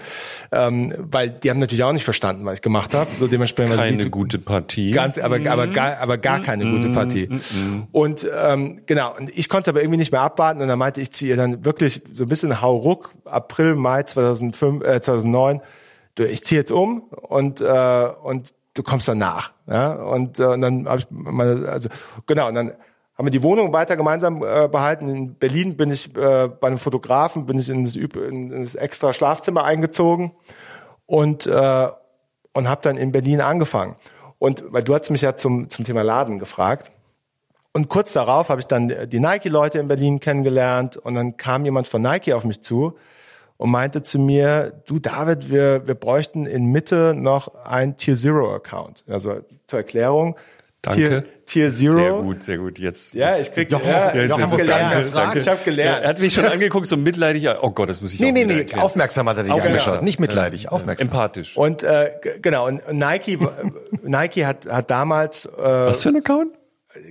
ähm, 0.53 0.95
weil 0.97 1.29
die 1.29 1.51
haben 1.51 1.59
natürlich 1.59 1.85
auch 1.85 1.93
nicht 1.93 2.07
verstanden, 2.07 2.47
was 2.47 2.55
ich 2.55 2.63
gemacht 2.63 2.95
habe. 2.95 3.11
So 3.19 3.27
dementsprechend 3.27 3.77
keine 3.77 3.99
also, 3.99 4.11
gute 4.11 4.39
Partie. 4.39 4.93
Ganz, 4.93 5.19
aber, 5.19 5.39
mm. 5.39 5.47
aber 5.47 5.67
gar, 5.67 5.99
aber 5.99 6.17
gar 6.17 6.41
keine 6.41 6.65
mm. 6.65 6.77
gute 6.77 6.89
Partie. 6.89 7.27
Mm. 7.27 7.89
Und 7.93 8.27
ähm, 8.35 8.81
genau, 8.87 9.15
und 9.15 9.29
ich 9.37 9.51
konnte 9.51 9.71
aber 9.71 9.83
irgendwie 9.83 9.99
nicht 9.99 10.13
mehr 10.13 10.23
abwarten 10.23 10.63
und 10.63 10.69
dann 10.69 10.79
meinte 10.79 11.03
ich 11.03 11.13
zu 11.13 11.27
ihr 11.27 11.37
dann 11.37 11.67
wirklich 11.67 12.01
so 12.15 12.25
ein 12.25 12.29
bisschen 12.29 12.63
Hauruck, 12.63 13.13
April, 13.27 13.75
Mai 13.75 14.05
2005, 14.05 14.83
äh, 14.83 15.01
2009 15.03 15.61
ich 16.25 16.45
ziehe 16.45 16.61
jetzt 16.61 16.73
um 16.73 17.03
und, 17.11 17.61
äh, 17.61 18.09
und 18.23 18.55
du 18.75 18.83
kommst 18.83 19.09
danach. 19.09 19.53
Ja? 19.67 19.93
Und, 19.93 20.39
äh, 20.39 20.47
und 20.47 20.61
dann 20.61 20.89
habe 20.89 20.99
ich 20.99 21.07
meine, 21.11 21.69
also 21.69 21.89
genau, 22.27 22.49
und 22.49 22.55
dann 22.55 22.73
haben 23.17 23.27
wir 23.27 23.31
die 23.31 23.43
Wohnung 23.43 23.73
weiter 23.73 23.97
gemeinsam 23.97 24.43
äh, 24.43 24.69
behalten. 24.69 25.09
In 25.09 25.35
Berlin 25.35 25.77
bin 25.77 25.91
ich 25.91 26.15
äh, 26.17 26.49
bei 26.49 26.67
einem 26.67 26.79
Fotografen, 26.79 27.47
bin 27.47 27.59
ich 27.59 27.69
in 27.69 27.85
das, 27.85 27.97
in 27.97 28.63
das 28.63 28.75
extra 28.75 29.13
Schlafzimmer 29.13 29.65
eingezogen 29.65 30.33
und, 31.07 31.47
äh, 31.47 31.89
und 32.53 32.69
habe 32.69 32.83
dann 32.83 32.97
in 32.97 33.13
Berlin 33.13 33.41
angefangen. 33.41 33.97
Und 34.39 34.65
weil 34.69 34.83
du 34.83 34.95
hast 34.95 35.11
mich 35.11 35.23
ja 35.23 35.35
zum, 35.35 35.71
zum 35.71 35.85
Thema 35.85 36.03
Laden 36.03 36.39
gefragt. 36.39 36.91
Und 37.73 37.89
kurz 37.89 38.13
darauf 38.13 38.49
habe 38.51 38.61
ich 38.61 38.67
dann 38.67 39.09
die 39.09 39.21
Nike-Leute 39.21 39.79
in 39.79 39.89
Berlin 39.89 40.21
kennengelernt 40.21 40.97
und 40.97 41.15
dann 41.15 41.37
kam 41.37 41.65
jemand 41.65 41.89
von 41.89 42.03
Nike 42.03 42.33
auf 42.33 42.45
mich 42.45 42.63
zu 42.63 42.97
und 43.57 43.71
meinte 43.71 44.03
zu 44.03 44.19
mir, 44.19 44.83
du 44.87 44.99
David, 44.99 45.51
wir, 45.51 45.87
wir 45.87 45.95
bräuchten 45.95 46.47
in 46.47 46.67
Mitte 46.67 47.15
noch 47.17 47.55
ein 47.65 47.97
Tier 47.97 48.15
Zero 48.15 48.55
Account. 48.55 49.05
Also 49.09 49.41
zur 49.67 49.79
Erklärung, 49.79 50.37
Danke. 50.83 51.09
Tier, 51.09 51.25
Tier 51.47 51.71
Zero. 51.73 51.97
Sehr 51.99 52.13
gut, 52.23 52.43
sehr 52.45 52.59
gut. 52.59 52.79
Jetzt. 52.79 53.15
Ja, 53.15 53.39
ich 53.39 53.53
krieg, 53.53 53.71
Jochen, 53.73 53.89
ja, 53.89 54.15
Jochen 54.25 54.45
ich 54.45 54.51
mehr 54.51 54.59
gelernt. 54.59 55.07
fragen. 55.09 55.39
Ich 55.41 55.49
habe 55.49 55.61
gelernt. 55.65 56.03
er 56.05 56.09
hat 56.11 56.21
mich 56.21 56.33
schon 56.35 56.45
angeguckt, 56.45 56.87
so 56.87 56.97
mitleidig. 56.97 57.49
Oh 57.61 57.71
Gott, 57.71 57.89
das 57.89 58.01
muss 58.01 58.13
ich 58.13 58.21
Nee, 58.21 58.29
auch 58.29 58.33
nee, 58.33 58.45
nee, 58.45 58.59
erklären. 58.59 58.83
aufmerksam 58.83 59.29
hat 59.29 59.37
er 59.39 59.45
dich 59.45 59.53
angeschaut. 59.53 60.03
Nicht 60.03 60.21
mitleidig, 60.21 60.71
aufmerksam. 60.71 61.09
Empathisch. 61.09 61.57
Und 61.57 61.83
äh, 61.83 62.11
genau, 62.41 62.67
und 62.69 62.83
Nike, 62.93 63.39
Nike 64.03 64.47
hat, 64.47 64.67
hat 64.67 64.91
damals, 64.91 65.47
äh, 65.47 65.51
Was 65.59 66.03
für 66.03 66.11
ein 66.11 66.17
Account? 66.19 66.53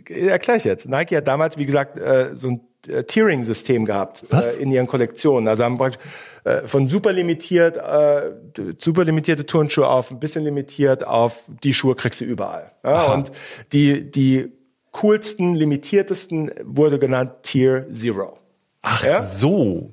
erkläre 0.09 0.57
ich 0.57 0.63
jetzt, 0.63 0.88
Nike 0.88 1.17
hat 1.17 1.27
damals, 1.27 1.57
wie 1.57 1.65
gesagt, 1.65 1.97
äh, 1.97 2.31
so 2.35 2.49
ein 2.49 2.61
äh, 2.88 3.03
Tiering-System 3.03 3.85
gehabt 3.85 4.23
äh, 4.31 4.61
in 4.61 4.72
ihren 4.72 4.88
Kollektionen. 4.88 5.47
Also 5.47 5.63
haben 5.63 5.77
praktisch 5.77 6.01
äh, 6.45 6.67
von 6.67 6.88
super 6.88 7.11
limitiert, 7.11 7.76
äh, 7.76 8.31
super 8.77 9.03
limitierte 9.03 9.47
Turnschuhe 9.47 9.88
auf 9.88 10.11
ein 10.11 10.19
bisschen 10.19 10.43
limitiert 10.43 11.03
auf 11.03 11.49
die 11.63 11.73
Schuhe 11.73 11.95
kriegst 11.95 12.22
du 12.22 12.26
überall. 12.26 12.72
Ja? 12.84 13.11
Und 13.11 13.31
die, 13.73 14.09
die 14.11 14.51
coolsten, 14.91 15.55
limitiertesten 15.55 16.51
wurde 16.63 16.99
genannt 16.99 17.31
Tier 17.41 17.88
Zero. 17.91 18.38
Ach 18.84 19.03
Ja? 19.03 19.23
so. 19.23 19.91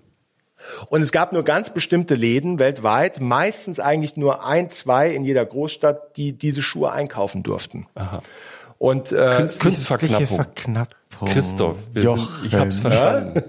Und 0.90 1.00
es 1.00 1.10
gab 1.10 1.32
nur 1.32 1.42
ganz 1.42 1.70
bestimmte 1.70 2.14
Läden 2.14 2.58
weltweit, 2.58 3.18
meistens 3.20 3.80
eigentlich 3.80 4.18
nur 4.18 4.44
ein, 4.44 4.68
zwei 4.68 5.10
in 5.10 5.24
jeder 5.24 5.46
Großstadt, 5.46 6.16
die 6.18 6.34
diese 6.34 6.62
Schuhe 6.62 6.92
einkaufen 6.92 7.42
durften. 7.42 7.86
Aha. 7.94 8.22
Und, 8.78 9.10
äh, 9.10 9.36
Künstliche 9.36 9.76
Künstliche 9.76 9.86
Verknappung. 9.86 10.36
Verknappung. 10.36 10.98
Christoph, 11.26 11.76
wir 11.92 12.02
sind, 12.02 12.28
ich 12.44 12.54
hab's 12.54 12.80
verstanden. 12.80 13.42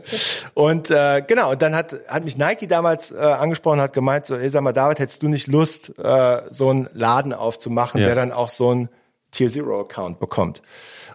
und 0.54 0.90
äh, 0.92 1.24
genau, 1.28 1.52
und 1.52 1.62
dann 1.62 1.76
hat, 1.76 1.96
hat 2.08 2.24
mich 2.24 2.38
Nike 2.38 2.68
damals 2.68 3.12
äh, 3.12 3.18
angesprochen, 3.18 3.80
hat 3.82 3.94
gemeint, 3.94 4.26
so, 4.26 4.36
ey, 4.36 4.50
sag 4.50 4.62
mal, 4.62 4.74
David, 4.74 5.00
hättest 5.00 5.24
du 5.24 5.28
nicht 5.28 5.48
Lust, 5.48 5.98
äh, 5.98 6.42
so 6.50 6.70
einen 6.70 6.90
Laden 6.94 7.34
aufzumachen, 7.34 8.00
Ja. 8.02 8.08
der 8.08 8.16
dann 8.16 8.32
auch 8.32 8.50
so 8.50 8.70
einen 8.70 8.90
Tier 9.32 9.50
Zero 9.50 9.82
Account 9.82 10.20
bekommt? 10.20 10.62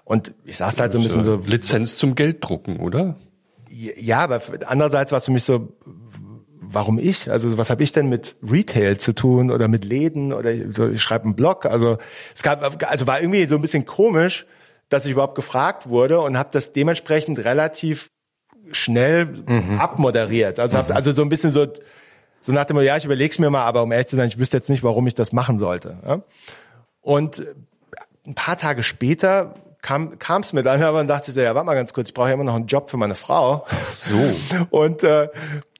Und 0.05 0.33
ich 0.45 0.57
saß 0.57 0.81
halt 0.81 0.93
so 0.93 0.99
ein 0.99 1.03
bisschen 1.05 1.25
so, 1.25 1.43
Lizenz 1.45 1.97
zum 1.97 2.15
Gelddrucken, 2.15 2.79
oder? 2.79 3.17
Ja, 3.71 4.21
aber 4.21 4.41
andererseits 4.67 5.13
war 5.13 5.19
es 5.19 5.27
für 5.27 5.33
mich 5.33 5.45
so, 5.45 5.69
warum 6.61 6.99
ich? 6.99 7.31
Also 7.31 7.59
was 7.59 7.71
habe 7.71 7.83
ich 7.83 7.93
denn 7.93 8.09
mit 8.09 8.37
Retail 8.43 8.97
zu 8.99 9.15
tun 9.15 9.51
oder 9.51 9.69
mit 9.69 9.85
Läden 9.85 10.33
oder 10.33 10.53
so, 10.73 10.89
ich 10.89 11.03
schreibe 11.03 11.25
einen 11.25 11.35
Blog. 11.37 11.67
Also 11.67 11.99
es 12.35 12.43
gab, 12.43 12.63
also 12.91 13.07
war 13.07 13.21
irgendwie 13.21 13.47
so 13.47 13.57
ein 13.57 13.63
bisschen 13.63 13.85
komisch, 13.87 14.47
dass 14.89 15.07
ich 15.07 15.13
überhaupt 15.13 15.35
gefragt 15.35 15.89
wurde 15.89 16.21
und 16.21 16.39
habe 16.39 16.51
das 16.53 16.73
dementsprechend 16.73 17.45
relativ 17.45 18.11
schnell 18.73 19.45
abmoderiert. 19.79 20.59
Also 20.59 20.79
hab, 20.79 20.91
also 20.91 21.13
so 21.13 21.23
ein 21.23 21.29
bisschen 21.29 21.51
so 21.51 21.67
so 22.41 22.53
nach 22.53 22.65
dem 22.65 22.77
Motto, 22.77 22.87
ja, 22.87 22.97
ich 22.97 23.05
überleg's 23.05 23.39
mir 23.39 23.51
mal, 23.51 23.65
aber 23.65 23.83
um 23.83 23.93
ehrlich 23.93 24.07
zu 24.07 24.17
sein, 24.17 24.29
ich 24.29 24.39
wüsste 24.39 24.57
jetzt 24.57 24.71
nicht, 24.71 24.85
warum 24.85 25.07
ich 25.07 25.15
das 25.15 25.33
machen 25.33 25.59
sollte. 25.59 25.99
Ja? 26.07 26.23
Und 27.01 27.43
ein 28.27 28.35
paar 28.35 28.57
Tage 28.57 28.83
später 28.83 29.55
kam 29.81 30.41
es 30.41 30.53
mir 30.53 30.63
dann, 30.63 30.83
aber 30.83 30.99
dann 30.99 31.07
dachte 31.07 31.31
ich 31.31 31.35
so, 31.35 31.41
ja, 31.41 31.55
warte 31.55 31.67
mal 31.67 31.75
ganz 31.75 31.93
kurz, 31.93 32.09
ich 32.09 32.15
brauche 32.15 32.29
ja 32.29 32.35
immer 32.35 32.45
noch 32.45 32.57
einen 32.57 32.67
Job 32.67 32.91
für 32.91 32.97
meine 32.97 33.15
Frau. 33.15 33.65
So. 33.89 34.17
Und 34.71 35.05
äh, 35.05 35.29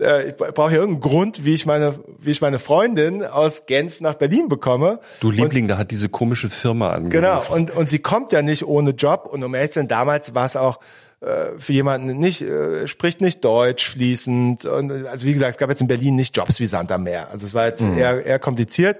äh, 0.01 0.29
ich 0.29 0.37
brauche 0.37 0.73
ja 0.73 0.79
irgendeinen 0.79 1.01
Grund, 1.01 1.45
wie 1.45 1.55
ich 1.55 1.67
meine, 1.67 1.99
wie 2.21 2.31
ich 2.31 2.41
meine 2.41 2.59
Freundin 2.59 3.25
aus 3.25 3.67
Genf 3.67 4.01
nach 4.01 4.15
Berlin 4.15 4.49
bekomme. 4.49 5.01
Du 5.21 5.31
Liebling, 5.31 5.67
da 5.67 5.79
hat 5.79 5.91
diese 5.91 6.09
komische 6.09 6.49
Firma 6.49 6.91
angerufen. 6.91 7.11
Genau, 7.11 7.43
und, 7.51 7.75
und 7.75 7.91
sie 7.91 7.99
kommt 7.99 8.33
ja 8.33 8.43
nicht 8.43 8.65
ohne 8.65 8.91
Job. 8.91 9.29
Und 9.31 9.43
um 9.43 9.55
ehrlich 9.55 9.73
zu 9.73 9.81
sein, 9.81 9.89
damals 9.89 10.35
war 10.35 10.47
es 10.47 10.57
auch 10.57 10.79
äh, 11.21 11.59
für 11.59 11.73
jemanden 11.73 12.19
nicht, 12.19 12.43
äh, 12.43 12.87
spricht 12.87 13.21
nicht 13.21 13.45
Deutsch 13.45 13.89
fließend. 13.89 14.65
Und, 14.65 15.07
also 15.07 15.27
wie 15.27 15.33
gesagt, 15.33 15.51
es 15.51 15.59
gab 15.59 15.71
jetzt 15.71 15.81
in 15.81 15.89
Berlin 15.89 16.15
nicht 16.15 16.37
Jobs 16.37 16.61
wie 16.61 16.67
Sand 16.67 16.93
am 16.93 17.03
Meer. 17.03 17.31
Also 17.31 17.47
es 17.47 17.55
war 17.55 17.67
jetzt 17.67 17.85
eher, 17.85 18.25
eher 18.25 18.39
kompliziert. 18.39 18.99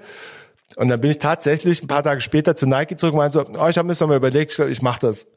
Und 0.75 0.89
dann 0.89 1.01
bin 1.01 1.11
ich 1.11 1.19
tatsächlich 1.19 1.83
ein 1.83 1.87
paar 1.87 2.03
Tage 2.03 2.21
später 2.21 2.55
zu 2.55 2.67
Nike 2.67 2.95
zurück 2.95 3.13
und 3.13 3.19
meinte 3.19 3.33
so, 3.33 3.59
oh, 3.59 3.67
ich 3.67 3.77
habe 3.77 3.85
mir 3.85 3.91
das 3.91 3.99
noch 3.99 4.07
mal 4.07 4.17
überlegt, 4.17 4.51
ich, 4.51 4.57
glaub, 4.57 4.69
ich 4.69 4.81
mache 4.81 4.99
das. 5.01 5.27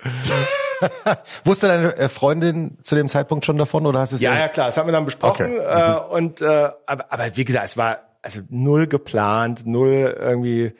Wusste 1.45 1.69
deine 1.69 1.97
äh, 1.97 2.09
Freundin 2.09 2.79
zu 2.83 2.95
dem 2.95 3.09
Zeitpunkt 3.09 3.45
schon 3.45 3.57
davon 3.57 3.87
oder 3.87 4.01
hast 4.01 4.13
du 4.13 4.17
es 4.17 4.23
Ja, 4.23 4.35
ja, 4.35 4.49
klar, 4.49 4.67
das 4.67 4.77
haben 4.77 4.87
wir 4.87 4.93
dann 4.93 5.05
besprochen. 5.05 5.47
Okay. 5.59 5.59
Äh, 5.59 6.15
und 6.15 6.43
äh, 6.43 6.71
aber, 6.87 7.13
aber 7.13 7.37
wie 7.37 7.45
gesagt, 7.45 7.65
es 7.65 7.77
war 7.77 8.01
also 8.21 8.41
null 8.51 8.87
geplant, 8.87 9.67
null 9.67 10.17
irgendwie 10.19 10.75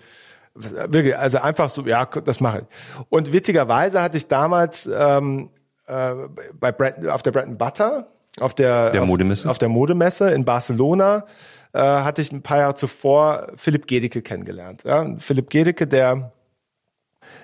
wirklich, 0.55 1.17
also 1.17 1.39
einfach 1.39 1.71
so, 1.71 1.83
ja, 1.87 2.05
das 2.05 2.41
mache 2.41 2.61
ich. 2.61 3.05
Und 3.09 3.33
witzigerweise 3.33 4.03
hatte 4.03 4.19
ich 4.19 4.29
damals 4.29 4.89
ähm, 4.93 5.51
äh, 5.87 6.13
bei 6.59 6.73
Brand, 6.73 7.07
auf 7.09 7.23
der 7.23 7.33
Breton 7.33 7.57
Butter, 7.57 8.09
auf 8.41 8.55
der, 8.55 8.91
Der 8.91 9.03
auf, 9.03 9.09
auf 9.47 9.59
der 9.59 9.69
Modemesse 9.69 10.31
in 10.31 10.45
Barcelona, 10.45 11.27
äh, 11.73 11.81
hatte 11.81 12.23
ich 12.23 12.33
ein 12.33 12.43
paar 12.43 12.59
Jahre 12.59 12.75
zuvor 12.75 13.49
Philipp 13.57 13.87
Gedicke 13.87 14.23
kennengelernt. 14.23 14.85
Ja? 14.85 15.15
Philipp 15.19 15.51
Gedicke, 15.51 15.87
der 15.87 16.33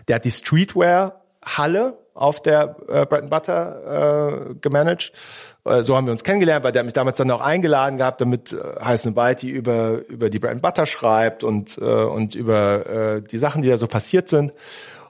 der 0.08 0.16
hat 0.16 0.24
die 0.24 0.30
Streetwear-Halle 0.30 1.98
auf 2.14 2.42
der 2.42 2.76
äh, 2.88 3.06
Bread 3.06 3.22
and 3.22 3.30
Butter 3.30 4.50
äh, 4.50 4.54
gemanagt. 4.54 5.12
Äh, 5.64 5.82
so 5.82 5.96
haben 5.96 6.06
wir 6.06 6.12
uns 6.12 6.24
kennengelernt, 6.24 6.64
weil 6.64 6.72
der 6.72 6.80
hat 6.80 6.86
mich 6.86 6.94
damals 6.94 7.18
dann 7.18 7.30
auch 7.30 7.40
eingeladen 7.40 7.96
gehabt, 7.98 8.20
damit 8.20 8.52
äh, 8.52 8.84
Heißen 8.84 9.14
Beiti 9.14 9.48
über 9.48 10.02
über 10.08 10.28
die 10.28 10.38
Bread 10.38 10.52
and 10.52 10.62
Butter 10.62 10.86
schreibt 10.86 11.44
und 11.44 11.78
äh, 11.78 11.84
und 11.84 12.34
über 12.34 12.86
äh, 12.86 13.22
die 13.22 13.38
Sachen, 13.38 13.62
die 13.62 13.68
da 13.68 13.76
so 13.76 13.86
passiert 13.86 14.28
sind. 14.28 14.52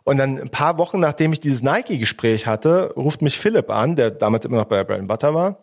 Und 0.05 0.19
dann 0.19 0.39
ein 0.39 0.51
paar 0.51 0.79
Wochen 0.79 1.01
nachdem 1.01 1.33
ich 1.33 1.41
dieses 1.41 1.63
Nike-Gespräch 1.63 2.47
hatte, 2.47 2.93
ruft 2.97 3.23
mich 3.23 3.39
Philipp 3.39 3.71
an, 3.71 3.97
der 3.97 4.11
damals 4.11 4.45
immer 4.45 4.59
noch 4.59 4.67
bei 4.67 4.83
Bread 4.85 5.01
and 5.01 5.09
Butter 5.09 5.35
war, 5.35 5.59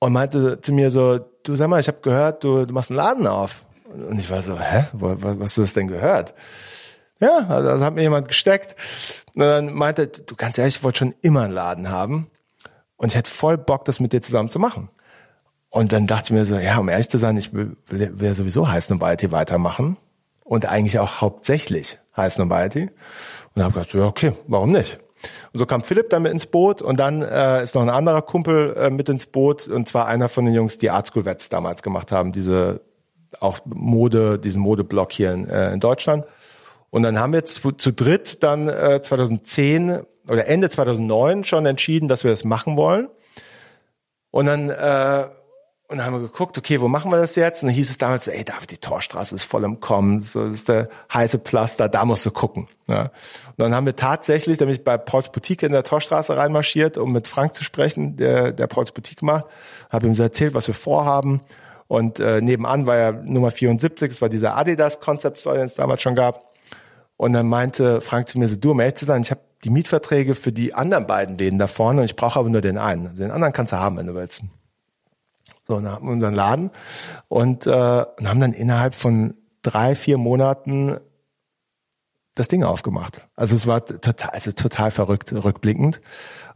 und 0.00 0.12
meinte 0.12 0.60
zu 0.60 0.72
mir 0.72 0.90
so, 0.90 1.18
du 1.18 1.54
sag 1.54 1.68
mal, 1.68 1.78
ich 1.78 1.86
habe 1.86 1.98
gehört, 2.02 2.42
du, 2.42 2.66
du 2.66 2.72
machst 2.72 2.90
einen 2.90 2.96
Laden 2.96 3.26
auf. 3.26 3.64
Und 3.84 4.18
ich 4.18 4.30
war 4.30 4.42
so, 4.42 4.58
hä, 4.58 4.86
wo, 4.92 5.14
was 5.18 5.38
hast 5.40 5.56
du 5.56 5.60
das 5.60 5.74
denn 5.74 5.88
gehört? 5.88 6.34
Ja, 7.20 7.46
also 7.48 7.68
das 7.68 7.82
hat 7.82 7.94
mir 7.94 8.02
jemand 8.02 8.28
gesteckt. 8.28 8.76
Und 9.34 9.40
dann 9.42 9.72
meinte, 9.72 10.08
du 10.08 10.34
ganz 10.36 10.58
ehrlich, 10.58 10.76
ich 10.76 10.82
wollte 10.82 11.00
schon 11.00 11.14
immer 11.20 11.42
einen 11.42 11.52
Laden 11.52 11.90
haben. 11.90 12.30
Und 12.96 13.08
ich 13.08 13.14
hätte 13.14 13.30
voll 13.30 13.58
Bock, 13.58 13.84
das 13.84 14.00
mit 14.00 14.12
dir 14.12 14.22
zusammen 14.22 14.48
zu 14.48 14.58
machen. 14.58 14.88
Und 15.68 15.92
dann 15.92 16.06
dachte 16.06 16.24
ich 16.26 16.30
mir 16.32 16.44
so, 16.44 16.56
ja, 16.58 16.78
um 16.78 16.88
ehrlich 16.88 17.08
zu 17.08 17.18
sein, 17.18 17.36
ich 17.36 17.52
will, 17.52 17.76
will 17.86 18.18
will 18.18 18.28
ja 18.28 18.34
sowieso 18.34 18.68
Heißen 18.68 18.94
und 18.94 19.00
Balti 19.00 19.30
weitermachen. 19.30 19.96
Und 20.44 20.66
eigentlich 20.66 20.98
auch 20.98 21.20
hauptsächlich 21.20 21.98
Heißen 22.16 22.42
und 22.42 22.48
Balti. 22.48 22.90
Und 23.54 23.62
habe 23.62 23.74
gedacht, 23.74 23.94
ja, 23.94 24.06
okay, 24.06 24.32
warum 24.46 24.72
nicht? 24.72 24.98
Und 25.52 25.58
so 25.58 25.66
kam 25.66 25.82
Philipp 25.82 26.10
dann 26.10 26.22
mit 26.22 26.32
ins 26.32 26.46
Boot 26.46 26.80
und 26.80 26.98
dann 27.00 27.22
äh, 27.22 27.62
ist 27.62 27.74
noch 27.74 27.82
ein 27.82 27.90
anderer 27.90 28.22
Kumpel 28.22 28.74
äh, 28.76 28.90
mit 28.90 29.08
ins 29.08 29.26
Boot 29.26 29.66
und 29.68 29.88
zwar 29.88 30.06
einer 30.06 30.28
von 30.28 30.44
den 30.44 30.54
Jungs, 30.54 30.78
die 30.78 30.90
Art 30.90 31.06
School 31.06 31.24
Vets 31.24 31.48
damals 31.48 31.82
gemacht 31.82 32.12
haben, 32.12 32.32
diese 32.32 32.80
auch 33.38 33.60
Mode, 33.64 34.38
diesen 34.38 34.62
Modeblock 34.62 35.12
hier 35.12 35.32
in, 35.32 35.48
äh, 35.48 35.72
in 35.72 35.80
Deutschland. 35.80 36.24
Und 36.90 37.04
dann 37.04 37.18
haben 37.18 37.32
wir 37.32 37.44
zu, 37.44 37.72
zu 37.72 37.92
dritt 37.92 38.42
dann 38.42 38.68
äh, 38.68 39.00
2010 39.00 40.00
oder 40.28 40.46
Ende 40.46 40.68
2009 40.68 41.44
schon 41.44 41.66
entschieden, 41.66 42.08
dass 42.08 42.24
wir 42.24 42.30
das 42.30 42.44
machen 42.44 42.76
wollen. 42.76 43.08
Und 44.30 44.46
dann, 44.46 44.70
äh, 44.70 45.28
und 45.90 45.96
dann 45.96 46.06
haben 46.06 46.12
wir 46.12 46.20
geguckt, 46.20 46.56
okay, 46.56 46.80
wo 46.80 46.86
machen 46.86 47.10
wir 47.10 47.16
das 47.16 47.34
jetzt? 47.34 47.64
Und 47.64 47.68
dann 47.68 47.74
hieß 47.74 47.90
es 47.90 47.98
damals, 47.98 48.26
so, 48.26 48.30
ey 48.30 48.44
David, 48.44 48.70
die 48.70 48.78
Torstraße 48.78 49.34
ist 49.34 49.42
voll 49.42 49.64
im 49.64 49.80
Kommen, 49.80 50.20
so 50.20 50.46
das 50.46 50.58
ist 50.58 50.68
der 50.68 50.88
heiße 51.12 51.40
Pflaster, 51.40 51.88
da 51.88 52.04
musst 52.04 52.24
du 52.24 52.30
gucken. 52.30 52.68
Ja. 52.86 53.02
Und 53.02 53.58
dann 53.58 53.74
haben 53.74 53.86
wir 53.86 53.96
tatsächlich, 53.96 54.56
da 54.56 54.66
bin 54.66 54.74
ich 54.74 54.84
bei 54.84 54.96
Pauls 54.96 55.32
Boutique 55.32 55.64
in 55.64 55.72
der 55.72 55.82
Torstraße 55.82 56.36
reinmarschiert, 56.36 56.96
um 56.96 57.10
mit 57.10 57.26
Frank 57.26 57.56
zu 57.56 57.64
sprechen, 57.64 58.16
der, 58.16 58.52
der 58.52 58.68
Pauls 58.68 58.92
Boutique 58.92 59.22
macht, 59.22 59.46
habe 59.90 60.06
ihm 60.06 60.14
so 60.14 60.22
erzählt, 60.22 60.54
was 60.54 60.68
wir 60.68 60.74
vorhaben. 60.74 61.40
Und 61.88 62.20
äh, 62.20 62.40
nebenan 62.40 62.86
war 62.86 62.96
ja 62.96 63.10
Nummer 63.10 63.50
74, 63.50 64.10
das 64.10 64.22
war 64.22 64.28
dieser 64.28 64.56
Adidas 64.56 65.00
Concept 65.00 65.40
Store, 65.40 65.56
den 65.56 65.64
es 65.64 65.74
damals 65.74 66.02
schon 66.02 66.14
gab. 66.14 66.54
Und 67.16 67.32
dann 67.32 67.48
meinte 67.48 68.00
Frank 68.00 68.28
zu 68.28 68.38
mir 68.38 68.46
so, 68.46 68.54
du, 68.54 68.70
um 68.70 68.78
ehrlich 68.78 68.94
zu 68.94 69.06
sein, 69.06 69.22
ich 69.22 69.32
habe 69.32 69.40
die 69.64 69.70
Mietverträge 69.70 70.36
für 70.36 70.52
die 70.52 70.72
anderen 70.72 71.08
beiden 71.08 71.36
Läden 71.36 71.58
da 71.58 71.66
vorne 71.66 72.02
und 72.02 72.04
ich 72.04 72.14
brauche 72.14 72.38
aber 72.38 72.48
nur 72.48 72.60
den 72.60 72.78
einen. 72.78 73.08
Also 73.08 73.24
den 73.24 73.32
anderen 73.32 73.52
kannst 73.52 73.72
du 73.72 73.76
haben, 73.76 73.96
wenn 73.96 74.06
du 74.06 74.14
willst. 74.14 74.44
So, 75.70 75.76
unseren 75.76 76.34
Laden 76.34 76.70
und, 77.28 77.64
äh, 77.64 77.70
und 77.70 78.28
haben 78.28 78.40
dann 78.40 78.52
innerhalb 78.52 78.96
von 78.96 79.34
drei, 79.62 79.94
vier 79.94 80.18
Monaten 80.18 80.98
das 82.34 82.48
Ding 82.48 82.64
aufgemacht. 82.64 83.28
Also 83.36 83.54
es 83.54 83.68
war 83.68 83.84
total, 83.84 84.30
also 84.30 84.50
total 84.50 84.90
verrückt, 84.90 85.32
rückblickend. 85.32 86.00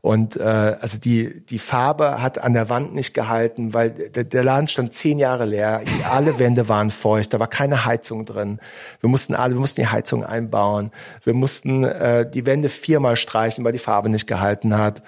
Und 0.00 0.36
äh, 0.36 0.42
also 0.42 0.98
die 0.98 1.46
die 1.46 1.60
Farbe 1.60 2.20
hat 2.20 2.42
an 2.42 2.54
der 2.54 2.68
Wand 2.68 2.92
nicht 2.92 3.14
gehalten, 3.14 3.72
weil 3.72 3.90
der, 3.90 4.24
der 4.24 4.42
Laden 4.42 4.66
stand 4.66 4.94
zehn 4.94 5.20
Jahre 5.20 5.44
leer. 5.44 5.82
Alle 6.10 6.40
Wände 6.40 6.68
waren 6.68 6.90
feucht, 6.90 7.34
da 7.34 7.38
war 7.38 7.46
keine 7.46 7.84
Heizung 7.84 8.24
drin. 8.24 8.58
Wir 9.00 9.08
mussten 9.08 9.36
alle, 9.36 9.54
wir 9.54 9.60
mussten 9.60 9.80
die 9.80 9.86
Heizung 9.88 10.24
einbauen. 10.24 10.90
Wir 11.22 11.34
mussten 11.34 11.84
äh, 11.84 12.28
die 12.28 12.46
Wände 12.46 12.68
viermal 12.68 13.14
streichen, 13.14 13.64
weil 13.64 13.72
die 13.72 13.78
Farbe 13.78 14.08
nicht 14.08 14.26
gehalten 14.26 14.76
hat. 14.76 15.02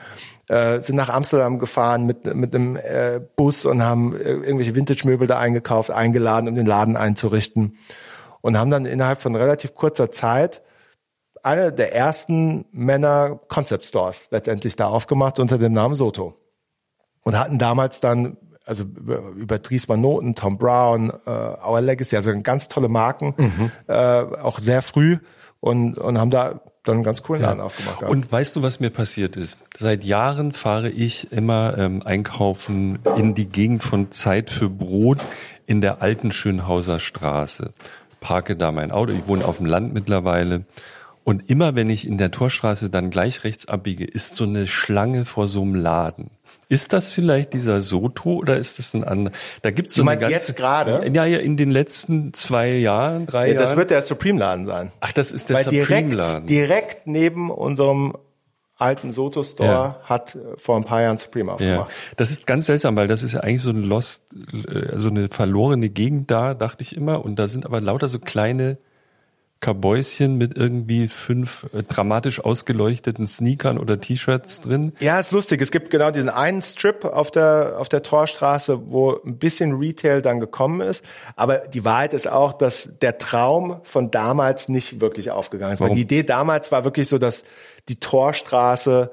Äh, 0.48 0.80
sind 0.80 0.94
nach 0.94 1.08
Amsterdam 1.08 1.58
gefahren 1.58 2.06
mit 2.06 2.32
mit 2.34 2.54
einem 2.54 2.76
äh, 2.76 3.20
Bus 3.34 3.66
und 3.66 3.82
haben 3.82 4.16
irgendwelche 4.16 4.76
Vintage-Möbel 4.76 5.26
da 5.26 5.38
eingekauft, 5.38 5.90
eingeladen, 5.90 6.48
um 6.48 6.54
den 6.54 6.66
Laden 6.66 6.96
einzurichten 6.96 7.76
und 8.42 8.56
haben 8.56 8.70
dann 8.70 8.86
innerhalb 8.86 9.20
von 9.20 9.34
relativ 9.34 9.74
kurzer 9.74 10.12
Zeit 10.12 10.62
eine 11.42 11.72
der 11.72 11.94
ersten 11.94 12.64
Männer 12.70 13.40
Concept 13.48 13.84
Stores 13.84 14.28
letztendlich 14.30 14.76
da 14.76 14.86
aufgemacht 14.86 15.40
unter 15.40 15.58
dem 15.58 15.72
Namen 15.72 15.96
Soto. 15.96 16.34
Und 17.24 17.36
hatten 17.36 17.58
damals 17.58 17.98
dann, 18.00 18.36
also 18.64 18.84
über 18.84 19.58
Dries 19.58 19.88
Noten, 19.88 20.36
Tom 20.36 20.58
Brown, 20.58 21.10
uh, 21.10 21.68
Our 21.68 21.80
Legacy, 21.80 22.14
also 22.14 22.32
ganz 22.40 22.68
tolle 22.68 22.88
Marken, 22.88 23.34
mhm. 23.36 23.72
äh, 23.88 23.94
auch 23.94 24.60
sehr 24.60 24.80
früh 24.82 25.18
und, 25.58 25.98
und 25.98 26.18
haben 26.18 26.30
da 26.30 26.60
dann 26.88 26.96
einen 26.96 27.04
ganz 27.04 27.22
coolen 27.22 27.42
Laden 27.42 27.58
ja. 27.58 27.64
aufgemacht. 27.64 27.98
Gehabt. 27.98 28.12
Und 28.12 28.30
weißt 28.30 28.56
du, 28.56 28.62
was 28.62 28.80
mir 28.80 28.90
passiert 28.90 29.36
ist? 29.36 29.58
Seit 29.78 30.04
Jahren 30.04 30.52
fahre 30.52 30.88
ich 30.88 31.32
immer 31.32 31.76
ähm, 31.78 32.02
einkaufen 32.04 32.98
in 33.16 33.34
die 33.34 33.48
Gegend 33.48 33.82
von 33.82 34.10
Zeit 34.10 34.50
für 34.50 34.68
Brot 34.68 35.18
in 35.66 35.80
der 35.80 36.02
alten 36.02 36.32
Schönhauser 36.32 36.98
Straße. 36.98 37.72
Parke 38.20 38.56
da 38.56 38.72
mein 38.72 38.90
Auto. 38.90 39.12
Ich 39.12 39.28
wohne 39.28 39.44
auf 39.44 39.58
dem 39.58 39.66
Land 39.66 39.92
mittlerweile 39.94 40.64
und 41.26 41.50
immer 41.50 41.74
wenn 41.74 41.90
ich 41.90 42.06
in 42.06 42.18
der 42.18 42.30
Torstraße 42.30 42.88
dann 42.88 43.10
gleich 43.10 43.42
rechts 43.42 43.66
abbiege, 43.66 44.04
ist 44.04 44.36
so 44.36 44.44
eine 44.44 44.68
Schlange 44.68 45.24
vor 45.24 45.48
so 45.48 45.62
einem 45.62 45.74
Laden. 45.74 46.30
Ist 46.68 46.92
das 46.92 47.10
vielleicht 47.10 47.52
dieser 47.52 47.80
Soto 47.80 48.34
oder 48.34 48.56
ist 48.56 48.78
das 48.78 48.92
ein 48.94 49.04
anderer? 49.04 49.34
Da 49.62 49.70
gibt's 49.70 49.94
so 49.94 50.02
du 50.02 50.06
meinst 50.06 50.24
eine 50.24 50.32
ganze, 50.32 50.48
jetzt 50.48 50.56
gerade? 50.56 51.08
Ja, 51.12 51.24
ja, 51.24 51.38
in 51.38 51.56
den 51.56 51.70
letzten 51.70 52.32
zwei 52.32 52.72
Jahren, 52.72 53.26
drei 53.26 53.46
ja, 53.46 53.54
Jahren. 53.54 53.58
Das 53.58 53.76
wird 53.76 53.90
der 53.90 54.02
Supreme-Laden 54.02 54.66
sein. 54.66 54.90
Ach, 55.00 55.12
das 55.12 55.30
ist 55.30 55.48
der 55.48 55.62
Supreme-Laden. 55.62 56.46
Direkt, 56.46 56.50
direkt 56.50 57.06
neben 57.06 57.50
unserem 57.50 58.14
alten 58.78 59.10
Soto 59.10 59.42
Store 59.42 59.68
ja. 59.68 60.00
hat 60.02 60.36
vor 60.56 60.76
ein 60.76 60.84
paar 60.84 61.02
Jahren 61.02 61.18
Supreme 61.18 61.52
aufgemacht. 61.52 61.90
Ja. 61.90 61.96
Das 62.16 62.30
ist 62.30 62.46
ganz 62.46 62.66
seltsam, 62.66 62.96
weil 62.96 63.08
das 63.08 63.22
ist 63.22 63.32
ja 63.32 63.40
eigentlich 63.40 63.62
so 63.62 63.70
ein 63.70 63.82
Lost, 63.82 64.24
äh, 64.52 64.96
so 64.98 65.08
eine 65.08 65.28
verlorene 65.28 65.88
Gegend 65.88 66.30
da, 66.30 66.54
dachte 66.54 66.82
ich 66.82 66.94
immer. 66.94 67.24
Und 67.24 67.38
da 67.38 67.48
sind 67.48 67.64
aber 67.64 67.80
lauter 67.80 68.08
so 68.08 68.18
kleine 68.18 68.76
Kabäuschen 69.60 70.36
mit 70.36 70.56
irgendwie 70.56 71.08
fünf 71.08 71.66
äh, 71.72 71.82
dramatisch 71.82 72.40
ausgeleuchteten 72.40 73.26
Sneakern 73.26 73.78
oder 73.78 74.00
T-Shirts 74.00 74.60
drin. 74.60 74.92
Ja, 75.00 75.18
ist 75.18 75.32
lustig. 75.32 75.62
Es 75.62 75.70
gibt 75.70 75.90
genau 75.90 76.10
diesen 76.10 76.28
einen 76.28 76.60
Strip 76.60 77.04
auf 77.04 77.30
der, 77.30 77.76
auf 77.78 77.88
der 77.88 78.02
Torstraße, 78.02 78.90
wo 78.90 79.18
ein 79.24 79.38
bisschen 79.38 79.74
Retail 79.74 80.20
dann 80.20 80.40
gekommen 80.40 80.82
ist. 80.82 81.02
Aber 81.36 81.58
die 81.58 81.84
Wahrheit 81.84 82.12
ist 82.12 82.28
auch, 82.28 82.52
dass 82.52 82.98
der 83.00 83.16
Traum 83.18 83.80
von 83.84 84.10
damals 84.10 84.68
nicht 84.68 85.00
wirklich 85.00 85.30
aufgegangen 85.30 85.74
ist. 85.74 85.80
Warum? 85.80 85.90
Weil 85.90 85.96
die 85.96 86.02
Idee 86.02 86.22
damals 86.22 86.70
war 86.70 86.84
wirklich 86.84 87.08
so, 87.08 87.16
dass 87.16 87.44
die 87.88 87.98
Torstraße 87.98 89.10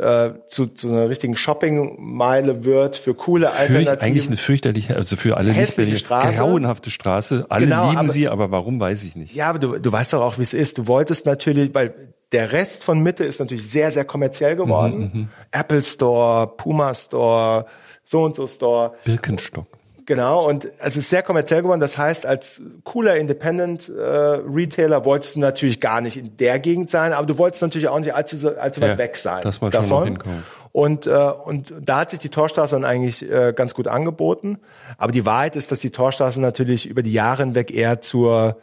äh, 0.00 0.32
zu, 0.48 0.66
zu 0.66 0.88
einer 0.88 1.08
richtigen 1.08 1.36
Shoppingmeile 1.36 2.64
wird 2.64 2.96
für 2.96 3.14
coole 3.14 3.52
Alternativen. 3.52 4.00
eigentlich 4.00 4.26
eine 4.26 4.36
fürchterliche, 4.36 4.96
also 4.96 5.16
für 5.16 5.36
alle 5.36 5.52
hässliche 5.52 5.98
Straße. 5.98 6.38
grauenhafte 6.38 6.90
Straße. 6.90 7.46
Alle 7.48 7.66
genau, 7.66 7.90
lieben 7.90 7.98
aber, 7.98 8.08
sie, 8.08 8.28
aber 8.28 8.50
warum 8.50 8.80
weiß 8.80 9.02
ich 9.04 9.16
nicht. 9.16 9.34
Ja, 9.34 9.50
aber 9.50 9.58
du, 9.58 9.78
du 9.78 9.92
weißt 9.92 10.14
doch 10.14 10.22
auch, 10.22 10.38
wie 10.38 10.42
es 10.42 10.54
ist. 10.54 10.78
Du 10.78 10.86
wolltest 10.86 11.26
natürlich, 11.26 11.74
weil 11.74 11.94
der 12.32 12.52
Rest 12.52 12.84
von 12.84 13.00
Mitte 13.00 13.24
ist 13.24 13.40
natürlich 13.40 13.68
sehr, 13.68 13.90
sehr 13.90 14.04
kommerziell 14.04 14.56
geworden. 14.56 15.10
Mhm, 15.12 15.20
mhm. 15.20 15.28
Apple 15.50 15.82
Store, 15.82 16.46
Puma 16.46 16.94
Store, 16.94 17.66
so 18.04 18.24
und 18.24 18.36
so 18.36 18.46
Store. 18.46 18.94
Birkenstock. 19.04 19.66
Genau, 20.10 20.44
und 20.44 20.72
es 20.80 20.96
ist 20.96 21.08
sehr 21.08 21.22
kommerziell 21.22 21.62
geworden. 21.62 21.78
Das 21.78 21.96
heißt, 21.96 22.26
als 22.26 22.60
cooler 22.82 23.14
Independent 23.14 23.88
äh, 23.88 24.02
Retailer 24.02 25.04
wolltest 25.04 25.36
du 25.36 25.40
natürlich 25.40 25.78
gar 25.78 26.00
nicht 26.00 26.16
in 26.16 26.36
der 26.36 26.58
Gegend 26.58 26.90
sein, 26.90 27.12
aber 27.12 27.28
du 27.28 27.38
wolltest 27.38 27.62
natürlich 27.62 27.86
auch 27.86 28.00
nicht 28.00 28.12
allzu, 28.12 28.58
allzu 28.58 28.80
weit 28.80 28.90
ja, 28.90 28.98
weg 28.98 29.16
sein. 29.16 29.42
Das 29.44 29.60
man 29.60 29.70
davon. 29.70 29.88
schon 29.88 30.04
hinkommen. 30.06 30.42
Und, 30.72 31.06
äh, 31.06 31.12
und 31.12 31.72
da 31.80 32.00
hat 32.00 32.10
sich 32.10 32.18
die 32.18 32.28
Torstraße 32.28 32.74
dann 32.74 32.84
eigentlich 32.84 33.22
äh, 33.30 33.52
ganz 33.54 33.72
gut 33.72 33.86
angeboten. 33.86 34.58
Aber 34.98 35.12
die 35.12 35.24
Wahrheit 35.24 35.54
ist, 35.54 35.70
dass 35.70 35.78
die 35.78 35.90
Torstraße 35.90 36.40
natürlich 36.40 36.86
über 36.86 37.04
die 37.04 37.12
Jahre 37.12 37.44
hinweg 37.44 37.70
eher 37.72 38.00
zur 38.00 38.56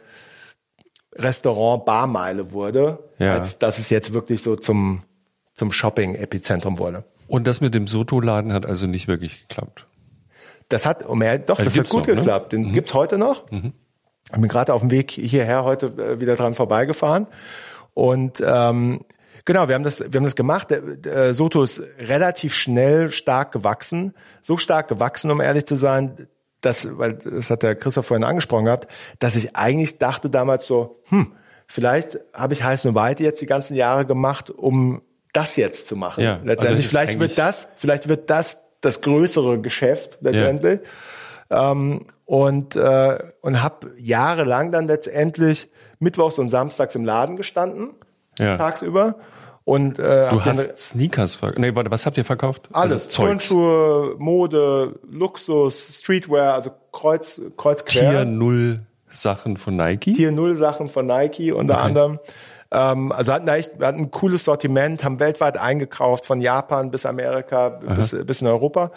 Restaurant-Barmeile 1.16 2.52
wurde, 2.52 2.98
ja. 3.18 3.32
als 3.32 3.58
dass 3.58 3.78
es 3.78 3.88
jetzt 3.88 4.12
wirklich 4.12 4.42
so 4.42 4.54
zum, 4.54 5.02
zum 5.54 5.72
Shopping-Epizentrum 5.72 6.78
wurde. 6.78 7.04
Und 7.26 7.46
das 7.46 7.62
mit 7.62 7.72
dem 7.72 7.86
Soto-Laden 7.86 8.52
hat 8.52 8.66
also 8.66 8.86
nicht 8.86 9.08
wirklich 9.08 9.48
geklappt. 9.48 9.86
Das 10.68 10.86
hat, 10.86 11.08
oh 11.08 11.14
mehr, 11.14 11.38
doch, 11.38 11.58
also 11.58 11.70
das 11.70 11.78
hat 11.78 11.88
gut 11.88 12.06
noch, 12.06 12.14
ne? 12.14 12.16
geklappt. 12.16 12.52
Ne? 12.52 12.58
Den 12.58 12.68
mhm. 12.68 12.72
gibt's 12.74 12.94
heute 12.94 13.18
noch. 13.18 13.50
Mhm. 13.50 13.72
Ich 14.26 14.32
bin 14.32 14.48
gerade 14.48 14.74
auf 14.74 14.82
dem 14.82 14.90
Weg 14.90 15.10
hierher 15.10 15.64
heute 15.64 15.86
äh, 15.86 16.20
wieder 16.20 16.36
dran 16.36 16.54
vorbeigefahren. 16.54 17.26
Und 17.94 18.42
ähm, 18.44 19.04
genau, 19.44 19.68
wir 19.68 19.74
haben 19.74 19.84
das, 19.84 20.00
wir 20.00 20.18
haben 20.18 20.24
das 20.24 20.36
gemacht. 20.36 20.68
Soto 21.30 21.62
ist 21.62 21.82
relativ 21.98 22.54
schnell 22.54 23.10
stark 23.10 23.52
gewachsen, 23.52 24.14
so 24.42 24.56
stark 24.56 24.88
gewachsen, 24.88 25.30
um 25.30 25.40
ehrlich 25.40 25.66
zu 25.66 25.74
sein, 25.74 26.28
dass, 26.60 26.98
weil 26.98 27.14
das 27.14 27.50
hat 27.50 27.62
der 27.62 27.74
Christoph 27.74 28.06
vorhin 28.06 28.24
angesprochen 28.24 28.66
gehabt, 28.66 28.88
dass 29.18 29.36
ich 29.36 29.56
eigentlich 29.56 29.98
dachte 29.98 30.28
damals 30.28 30.66
so, 30.66 31.00
hm, 31.04 31.32
vielleicht 31.66 32.18
habe 32.32 32.54
ich 32.54 32.62
heiß 32.62 32.84
und 32.86 32.94
Weite 32.94 33.22
jetzt 33.22 33.40
die 33.40 33.46
ganzen 33.46 33.74
Jahre 33.74 34.06
gemacht, 34.06 34.50
um 34.50 35.02
das 35.32 35.56
jetzt 35.56 35.88
zu 35.88 35.96
machen. 35.96 36.24
Ja, 36.24 36.40
Letztendlich, 36.42 36.86
also 36.86 36.88
vielleicht 36.88 37.20
wird 37.20 37.38
das, 37.38 37.68
vielleicht 37.76 38.08
wird 38.08 38.30
das 38.30 38.67
das 38.80 39.00
größere 39.00 39.60
Geschäft 39.60 40.18
letztendlich. 40.20 40.80
Ja. 41.50 41.72
Ähm, 41.72 42.06
und 42.24 42.76
äh, 42.76 43.18
und 43.40 43.62
habe 43.62 43.92
jahrelang 43.96 44.70
dann 44.70 44.86
letztendlich 44.86 45.70
mittwochs 45.98 46.38
und 46.38 46.48
samstags 46.48 46.94
im 46.94 47.04
Laden 47.04 47.36
gestanden, 47.36 47.94
ja. 48.38 48.56
tagsüber. 48.56 49.16
Und, 49.64 49.98
äh, 49.98 50.30
du 50.30 50.42
hast 50.42 50.68
dann, 50.68 50.76
Sneakers 50.78 51.34
verkauft. 51.34 51.58
Nee, 51.58 51.74
warte, 51.74 51.90
was 51.90 52.06
habt 52.06 52.16
ihr 52.16 52.24
verkauft? 52.24 52.70
Alles. 52.72 53.06
Also 53.06 53.22
Turnschuhe, 53.22 54.14
Mode, 54.16 54.98
Luxus, 55.06 56.00
Streetwear, 56.00 56.54
also 56.54 56.70
kreuz, 56.90 57.38
kreuz 57.58 57.84
quer. 57.84 58.10
Tier 58.10 58.24
Null 58.24 58.80
Sachen 59.10 59.58
von 59.58 59.76
Nike? 59.76 60.14
Tier 60.14 60.32
Null 60.32 60.54
Sachen 60.54 60.88
von 60.88 61.06
Nike 61.06 61.52
unter 61.52 61.74
okay. 61.74 61.84
anderem. 61.84 62.18
Ähm, 62.70 63.12
also 63.12 63.32
hatten 63.32 63.46
da 63.46 63.56
echt, 63.56 63.78
wir 63.78 63.86
hatten 63.86 64.00
ein 64.00 64.10
cooles 64.10 64.44
Sortiment, 64.44 65.04
haben 65.04 65.20
weltweit 65.20 65.56
eingekauft, 65.56 66.26
von 66.26 66.40
Japan 66.40 66.90
bis 66.90 67.06
Amerika, 67.06 67.68
bis, 67.68 68.16
bis 68.26 68.42
in 68.42 68.46
Europa. 68.46 68.90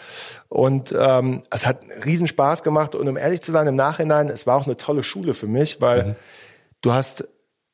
Und 0.49 0.93
ähm, 0.97 1.43
es 1.49 1.65
hat 1.65 1.79
riesen 2.05 2.27
Spaß 2.27 2.63
gemacht. 2.63 2.95
Und 2.95 3.07
um 3.07 3.17
ehrlich 3.17 3.41
zu 3.41 3.51
sein, 3.51 3.67
im 3.67 3.75
Nachhinein, 3.75 4.29
es 4.29 4.45
war 4.45 4.57
auch 4.57 4.65
eine 4.65 4.77
tolle 4.77 5.03
Schule 5.03 5.33
für 5.33 5.47
mich, 5.47 5.79
weil 5.81 6.03
mhm. 6.03 6.15
du 6.81 6.93
hast 6.93 7.27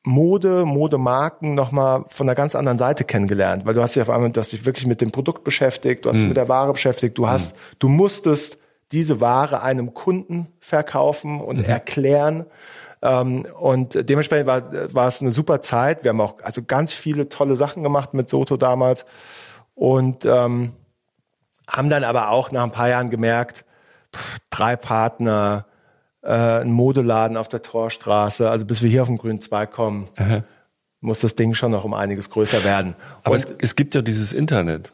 Mode, 0.04 0.64
Modemarken 0.64 1.54
nochmal 1.54 2.04
von 2.08 2.28
einer 2.28 2.34
ganz 2.34 2.54
anderen 2.54 2.78
Seite 2.78 3.04
kennengelernt, 3.04 3.66
weil 3.66 3.74
du 3.74 3.82
hast 3.82 3.94
dich 3.94 4.02
auf 4.02 4.10
einmal, 4.10 4.30
du 4.30 4.40
hast 4.40 4.52
dich 4.52 4.64
wirklich 4.64 4.86
mit 4.86 5.00
dem 5.00 5.10
Produkt 5.10 5.44
beschäftigt, 5.44 6.04
du 6.04 6.08
hast 6.08 6.16
dich 6.16 6.22
mhm. 6.22 6.28
mit 6.28 6.36
der 6.36 6.48
Ware 6.48 6.72
beschäftigt, 6.72 7.18
du 7.18 7.28
hast, 7.28 7.54
mhm. 7.54 7.60
du 7.80 7.88
musstest 7.88 8.58
diese 8.92 9.20
Ware 9.20 9.62
einem 9.62 9.92
Kunden 9.92 10.48
verkaufen 10.60 11.40
und 11.40 11.58
mhm. 11.58 11.64
erklären. 11.64 12.46
Ähm, 13.02 13.46
und 13.58 14.08
dementsprechend 14.08 14.46
war, 14.46 14.94
war 14.94 15.08
es 15.08 15.20
eine 15.20 15.30
super 15.30 15.60
Zeit. 15.62 16.04
Wir 16.04 16.10
haben 16.10 16.20
auch 16.20 16.36
also 16.42 16.62
ganz 16.62 16.92
viele 16.92 17.28
tolle 17.28 17.56
Sachen 17.56 17.82
gemacht 17.82 18.14
mit 18.14 18.28
Soto 18.28 18.56
damals 18.56 19.06
und 19.74 20.24
ähm, 20.24 20.72
haben 21.68 21.90
dann 21.90 22.04
aber 22.04 22.30
auch 22.30 22.50
nach 22.50 22.64
ein 22.64 22.72
paar 22.72 22.88
Jahren 22.88 23.10
gemerkt, 23.10 23.64
pff, 24.14 24.38
drei 24.50 24.76
Partner, 24.76 25.66
äh, 26.22 26.32
ein 26.32 26.72
Modeladen 26.72 27.36
auf 27.36 27.48
der 27.48 27.62
Torstraße, 27.62 28.50
also 28.50 28.64
bis 28.64 28.82
wir 28.82 28.90
hier 28.90 29.02
auf 29.02 29.08
den 29.08 29.18
grünen 29.18 29.40
Zweig 29.40 29.70
kommen, 29.70 30.08
Aha. 30.16 30.42
muss 31.00 31.20
das 31.20 31.34
Ding 31.34 31.54
schon 31.54 31.70
noch 31.70 31.84
um 31.84 31.94
einiges 31.94 32.30
größer 32.30 32.64
werden. 32.64 32.96
Aber 33.22 33.36
es, 33.36 33.46
es 33.60 33.76
gibt 33.76 33.94
ja 33.94 34.02
dieses 34.02 34.32
Internet. 34.32 34.92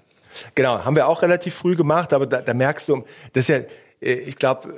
Genau, 0.54 0.84
haben 0.84 0.96
wir 0.96 1.06
auch 1.06 1.22
relativ 1.22 1.54
früh 1.54 1.76
gemacht, 1.76 2.12
aber 2.12 2.26
da, 2.26 2.42
da 2.42 2.54
merkst 2.54 2.88
du, 2.88 3.04
das 3.32 3.48
ist 3.48 3.48
ja, 3.48 3.56
äh, 4.06 4.14
ich 4.14 4.36
glaube, 4.36 4.74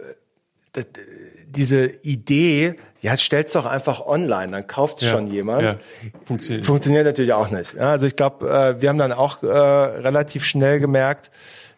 diese 1.56 1.86
Idee, 2.02 2.74
ja, 3.00 3.16
stell's 3.16 3.52
doch 3.52 3.66
einfach 3.66 4.04
online, 4.06 4.52
dann 4.52 4.66
kauft's 4.66 5.02
ja, 5.02 5.10
schon 5.10 5.28
jemand. 5.28 5.62
Ja. 5.62 5.76
Funktioniert. 6.24 6.64
Funktioniert 6.64 7.04
natürlich 7.06 7.32
auch 7.32 7.50
nicht. 7.50 7.74
Ja, 7.74 7.90
also 7.90 8.06
ich 8.06 8.16
glaube, 8.16 8.48
äh, 8.48 8.80
wir 8.80 8.88
haben 8.88 8.98
dann 8.98 9.12
auch 9.12 9.42
äh, 9.42 9.46
relativ 9.46 10.44
schnell 10.44 10.80
gemerkt, 10.80 11.30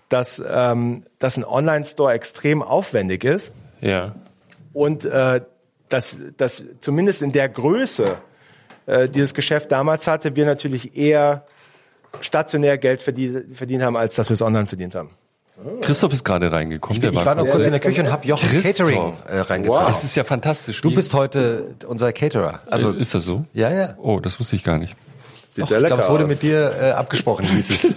dass, 0.09 0.43
ähm, 0.47 1.05
dass 1.19 1.37
ein 1.37 1.45
Online-Store 1.45 2.13
extrem 2.13 2.63
aufwendig 2.63 3.25
ist. 3.25 3.53
Ja. 3.81 4.15
Und 4.73 5.05
äh, 5.05 5.43
dass, 5.89 6.19
dass 6.37 6.63
zumindest 6.81 7.23
in 7.23 7.33
der 7.33 7.49
Größe, 7.49 8.19
äh, 8.87 9.09
dieses 9.09 9.35
Geschäft 9.35 9.73
damals 9.73 10.07
hatte, 10.07 10.37
wir 10.37 10.47
natürlich 10.47 10.97
eher 10.97 11.45
stationär 12.21 12.79
Geld 12.79 13.03
verdient, 13.03 13.57
verdient 13.57 13.83
haben, 13.83 13.97
als 13.97 14.17
dass 14.17 14.29
wir 14.29 14.35
es 14.35 14.43
online 14.43 14.67
verdient 14.67 14.95
haben. 14.95 15.11
Christoph 15.81 16.13
ist 16.13 16.25
gerade 16.25 16.53
reingekommen. 16.53 17.03
Ich, 17.03 17.09
ich 17.09 17.25
war 17.25 17.35
noch 17.35 17.47
kurz 17.47 17.67
in 17.67 17.73
der 17.73 17.81
Küche 17.81 18.03
und 18.03 18.13
habe 18.13 18.27
Jochens 18.27 18.53
Christoph. 18.53 18.89
Catering 18.89 19.13
äh, 19.29 19.39
reingetragen. 19.41 19.93
Das 19.93 20.05
ist 20.05 20.15
ja 20.15 20.25
fantastisch. 20.25 20.81
Du 20.81 20.95
bist 20.95 21.15
heute 21.15 21.75
unser 21.87 22.13
Caterer. 22.13 22.61
also 22.67 22.93
ist 22.93 23.15
das 23.15 23.25
so? 23.25 23.45
ja, 23.53 23.71
ja. 23.71 23.95
Oh, 23.99 24.21
das 24.21 24.39
wusste 24.39 24.57
ich 24.57 24.65
gar 24.65 24.79
nicht. 24.79 24.97
Sieht 25.49 25.65
Doch, 25.65 25.69
sehr 25.69 25.79
ich 25.79 25.83
lecker 25.83 25.97
glaube, 25.97 26.03
es 26.03 26.11
wurde 26.11 26.25
aus. 26.25 26.31
mit 26.31 26.43
dir 26.43 26.77
äh, 26.81 26.91
abgesprochen, 26.91 27.47
hieß 27.49 27.71
es. 27.71 27.95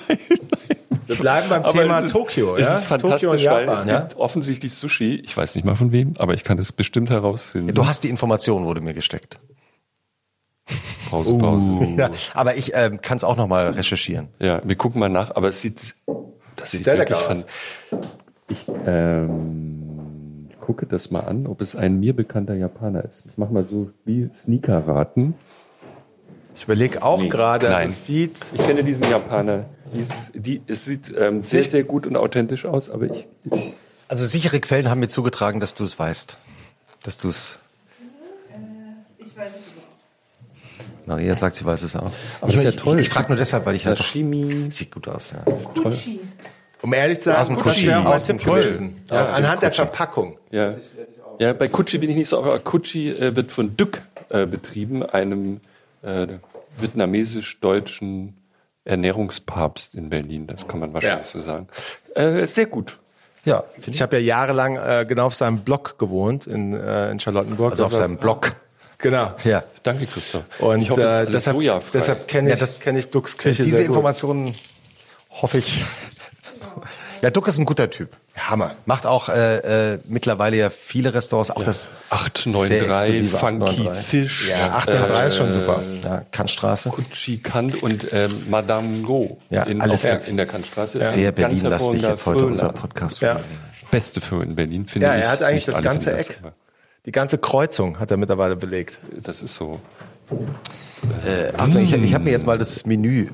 Wir 1.08 1.16
bleiben 1.18 1.50
beim 1.50 1.64
Aber 1.64 1.74
Thema 1.74 2.00
es 2.00 2.06
ist, 2.06 2.14
Tokio. 2.14 2.56
Es 2.56 2.68
ja? 2.68 2.76
ist 2.76 2.86
fantastisch, 2.86 3.28
und 3.28 3.34
weil 3.36 3.44
Japan. 3.66 3.78
es 3.78 3.86
ja? 3.86 4.00
gibt 4.00 4.16
offensichtlich 4.16 4.74
Sushi. 4.74 5.16
Ich 5.26 5.36
weiß 5.36 5.56
nicht 5.56 5.66
mal 5.66 5.76
von 5.76 5.92
wem, 5.92 6.14
aber 6.18 6.34
ich 6.34 6.44
kann 6.44 6.58
das 6.58 6.72
bestimmt 6.72 7.10
herausfinden. 7.10 7.74
Du 7.74 7.86
hast 7.86 8.04
die 8.04 8.10
Information, 8.10 8.66
wurde 8.66 8.82
mir 8.82 8.94
gesteckt. 8.94 9.40
Pause, 11.10 11.38
Pause. 11.38 11.88
Ja, 11.98 12.10
aber 12.34 12.56
ich 12.56 12.72
ähm, 12.74 13.02
kann 13.02 13.18
es 13.18 13.26
auch 13.26 13.36
noch 13.36 13.48
mal 13.48 13.72
recherchieren. 13.72 14.30
Ja, 14.40 14.62
wir 14.64 14.76
gucken 14.76 15.00
mal 15.02 15.10
nach, 15.10 15.36
aber 15.36 15.50
es 15.50 15.60
sieht, 15.60 15.96
das 16.62 16.72
sieht, 16.72 16.84
sehr 16.86 16.96
lecker 16.98 17.16
fan- 17.16 17.44
Ich 18.50 18.66
ähm, 18.86 20.48
gucke 20.60 20.86
das 20.86 21.12
mal 21.12 21.22
an, 21.22 21.48
ob 21.48 21.62
es 21.62 21.76
ein 21.76 22.00
mir 22.00 22.16
bekannter 22.16 22.54
Japaner 22.56 23.04
ist. 23.06 23.26
Ich 23.30 23.38
mache 23.38 23.54
mal 23.54 23.64
so 23.64 23.92
wie 24.06 24.30
Sneaker 24.32 24.88
raten. 24.88 25.34
Ich 26.54 26.66
überlege 26.66 27.02
auch 27.02 27.22
Nee, 27.22 27.30
gerade, 27.30 27.74
also 27.74 27.88
es 27.90 28.06
sieht 28.06 28.38
Ich 28.54 28.66
kenne 28.66 28.84
diesen 28.84 29.10
Japaner. 29.10 29.66
Dies, 29.94 30.32
die, 30.36 30.62
es 30.68 30.84
sieht 30.86 31.12
ähm, 31.18 31.42
sehr, 31.42 31.64
sehr 31.64 31.84
gut 31.84 32.06
und 32.06 32.16
authentisch 32.18 32.66
aus, 32.66 32.90
aber 32.92 33.06
ich. 33.06 33.28
Also 34.10 34.26
sichere 34.26 34.60
Quellen 34.60 34.90
haben 34.90 35.00
mir 35.00 35.08
zugetragen, 35.08 35.60
dass 35.62 35.74
du 35.74 35.86
es 35.86 35.98
weißt. 35.98 36.38
Dass 37.04 37.18
du 37.18 37.30
es. 37.30 37.61
Maria 41.12 41.36
sagt, 41.36 41.56
sie 41.56 41.66
weiß 41.66 41.82
es 41.84 41.96
auch. 41.96 42.12
Aber 42.42 42.50
ich, 42.50 42.56
ist 42.58 42.64
ja 42.64 42.70
ich, 42.70 42.76
toll. 42.78 43.00
Ich, 43.00 43.10
frage 43.10 43.28
nur 43.30 43.38
deshalb, 43.38 43.66
weil 43.66 43.76
ich 43.76 43.86
halt 43.86 44.00
doch, 44.00 44.06
Sashimi. 44.06 44.68
sieht 44.72 44.92
gut 44.92 45.08
aus. 45.08 45.32
Ja. 45.34 45.44
Toll. 45.82 45.96
Um 46.82 46.94
ehrlich 46.94 47.22
zu 47.22 47.32
Aus 47.32 47.46
sein, 47.48 47.56
dem 47.56 47.56
das 47.58 47.64
Kutschi. 47.74 47.88
wäre 47.88 48.00
auch 48.00 48.06
Aus 48.06 48.22
ein 48.24 48.28
Tipp 48.28 48.40
dem 48.40 48.46
Kutschi. 48.54 48.62
gewesen. 48.64 49.02
Ja, 49.10 49.16
Ja, 49.16 49.22
aus 49.24 49.30
dem 49.30 49.36
anhand 49.36 49.62
der 49.62 49.70
Kutschi. 49.70 49.82
Verpackung. 49.84 50.38
Ja. 50.52 50.76
ja, 51.40 51.54
bei 51.54 51.68
Kutschi 51.68 51.98
bin 52.00 52.10
ich 52.10 52.16
nicht 52.16 52.30
so, 52.30 52.38
aber 52.40 52.58
Kutschi 52.60 53.10
äh, 53.10 53.36
wird 53.36 53.52
von 53.52 53.78
Dück 53.78 54.02
äh, 54.30 54.46
betrieben, 54.46 55.04
einem 55.04 55.62
äh, 56.02 56.28
vietnamesisch-deutschen 56.80 58.36
Ernährungspapst 58.84 59.94
in 59.96 60.10
Berlin. 60.10 60.48
Das 60.48 60.68
kann 60.68 60.80
man 60.80 60.94
wahrscheinlich 60.94 61.28
Ja. 61.34 61.40
so 61.40 61.46
sagen. 61.46 61.68
Äh, 62.16 62.48
sehr 62.48 62.66
gut. 62.66 62.98
ja 63.46 63.64
Ich 63.86 64.02
habe 64.02 64.18
ja 64.18 64.22
jahrelang 64.24 64.76
äh, 64.78 65.06
genau 65.08 65.26
auf 65.28 65.36
seinem 65.36 65.60
Block 65.60 66.00
gewohnt 66.00 66.48
in, 66.48 66.74
äh, 66.74 67.12
in 67.12 67.20
Charlottenburg. 67.20 67.72
also 67.72 67.86
auf 67.86 67.94
seinem 67.94 68.18
Blog. 68.18 68.56
Genau. 69.02 69.34
Ja. 69.44 69.64
Danke, 69.84 70.06
Christoph. 70.06 70.44
Und 70.60 70.82
ich 70.82 70.90
hoffe, 70.90 71.02
es 71.04 71.14
ist 71.24 71.28
äh, 71.28 71.32
deshalb, 71.32 71.56
sojafrei. 71.58 71.90
deshalb 71.94 72.28
kenne 72.28 72.50
Ja, 72.50 72.54
ich, 72.56 72.60
das- 72.60 72.80
kenn 72.80 72.96
ich 72.98 73.10
Ducks 73.10 73.38
Küche 73.38 73.64
Diese 73.64 73.78
sehr 73.78 73.86
gut. 73.88 73.96
Informationen 73.96 74.54
hoffe 75.32 75.58
ich. 75.58 75.84
Ja, 77.22 77.30
Duck 77.30 77.48
ist 77.48 77.60
ein 77.60 77.66
guter 77.66 77.90
Typ. 77.90 78.10
Hammer. 78.36 78.72
Macht 78.86 79.06
auch 79.06 79.30
äh, 79.30 79.94
äh, 79.94 80.00
mittlerweile 80.06 80.58
ja 80.58 80.70
viele 80.72 81.14
Restaurants, 81.14 81.52
auch 81.52 81.64
das 81.64 81.84
sehr 81.84 81.92
893, 82.10 83.00
exklusive 83.10 83.38
Funky 83.38 83.64
893. 83.66 84.06
Fish. 84.06 84.50
Ja, 84.50 84.74
803 84.76 85.28
ist 85.28 85.38
schon 85.38 85.52
super. 85.52 85.84
ja, 86.04 86.26
Kantstraße. 86.32 86.90
Kutschi 86.90 87.38
Kant 87.38 87.84
und 87.84 88.08
ähm, 88.12 88.32
Madame 88.50 89.02
Go 89.04 89.38
Ja, 89.50 89.64
in, 89.64 89.82
alles 89.82 90.06
auf 90.10 90.28
in 90.28 90.38
der 90.38 90.48
Kantstraße. 90.48 91.00
Sehr 91.04 91.32
Ganz 91.32 91.36
Berlin-lastig 91.36 92.02
jetzt 92.02 92.26
heute 92.26 92.46
unser. 92.46 92.70
Podcast. 92.72 93.22
Ja. 93.22 93.40
Beste 93.92 94.22
für 94.22 94.42
in 94.42 94.56
Berlin, 94.56 94.88
finde 94.88 95.08
Ja, 95.08 95.18
ich. 95.18 95.24
er 95.26 95.32
hat 95.32 95.42
eigentlich 95.44 95.66
das 95.66 95.82
ganze 95.82 96.12
das, 96.12 96.30
Eck. 96.30 96.40
aber 96.42 96.54
Die 97.06 97.12
ganze 97.12 97.38
Kreuzung 97.38 98.00
hat 98.00 98.12
er 98.12 98.18
mittlerweile 98.18 98.56
belegt. 98.56 99.00
Das 99.24 99.42
ist 99.42 99.56
so. 99.56 99.80
Äh, 101.26 101.52
Achtung, 101.58 101.82
ich, 101.82 101.94
ich 101.94 102.14
habe 102.14 102.24
mir 102.24 102.32
jetzt 102.32 102.46
mal 102.46 102.60
das 102.60 102.86
Menü 102.86 103.30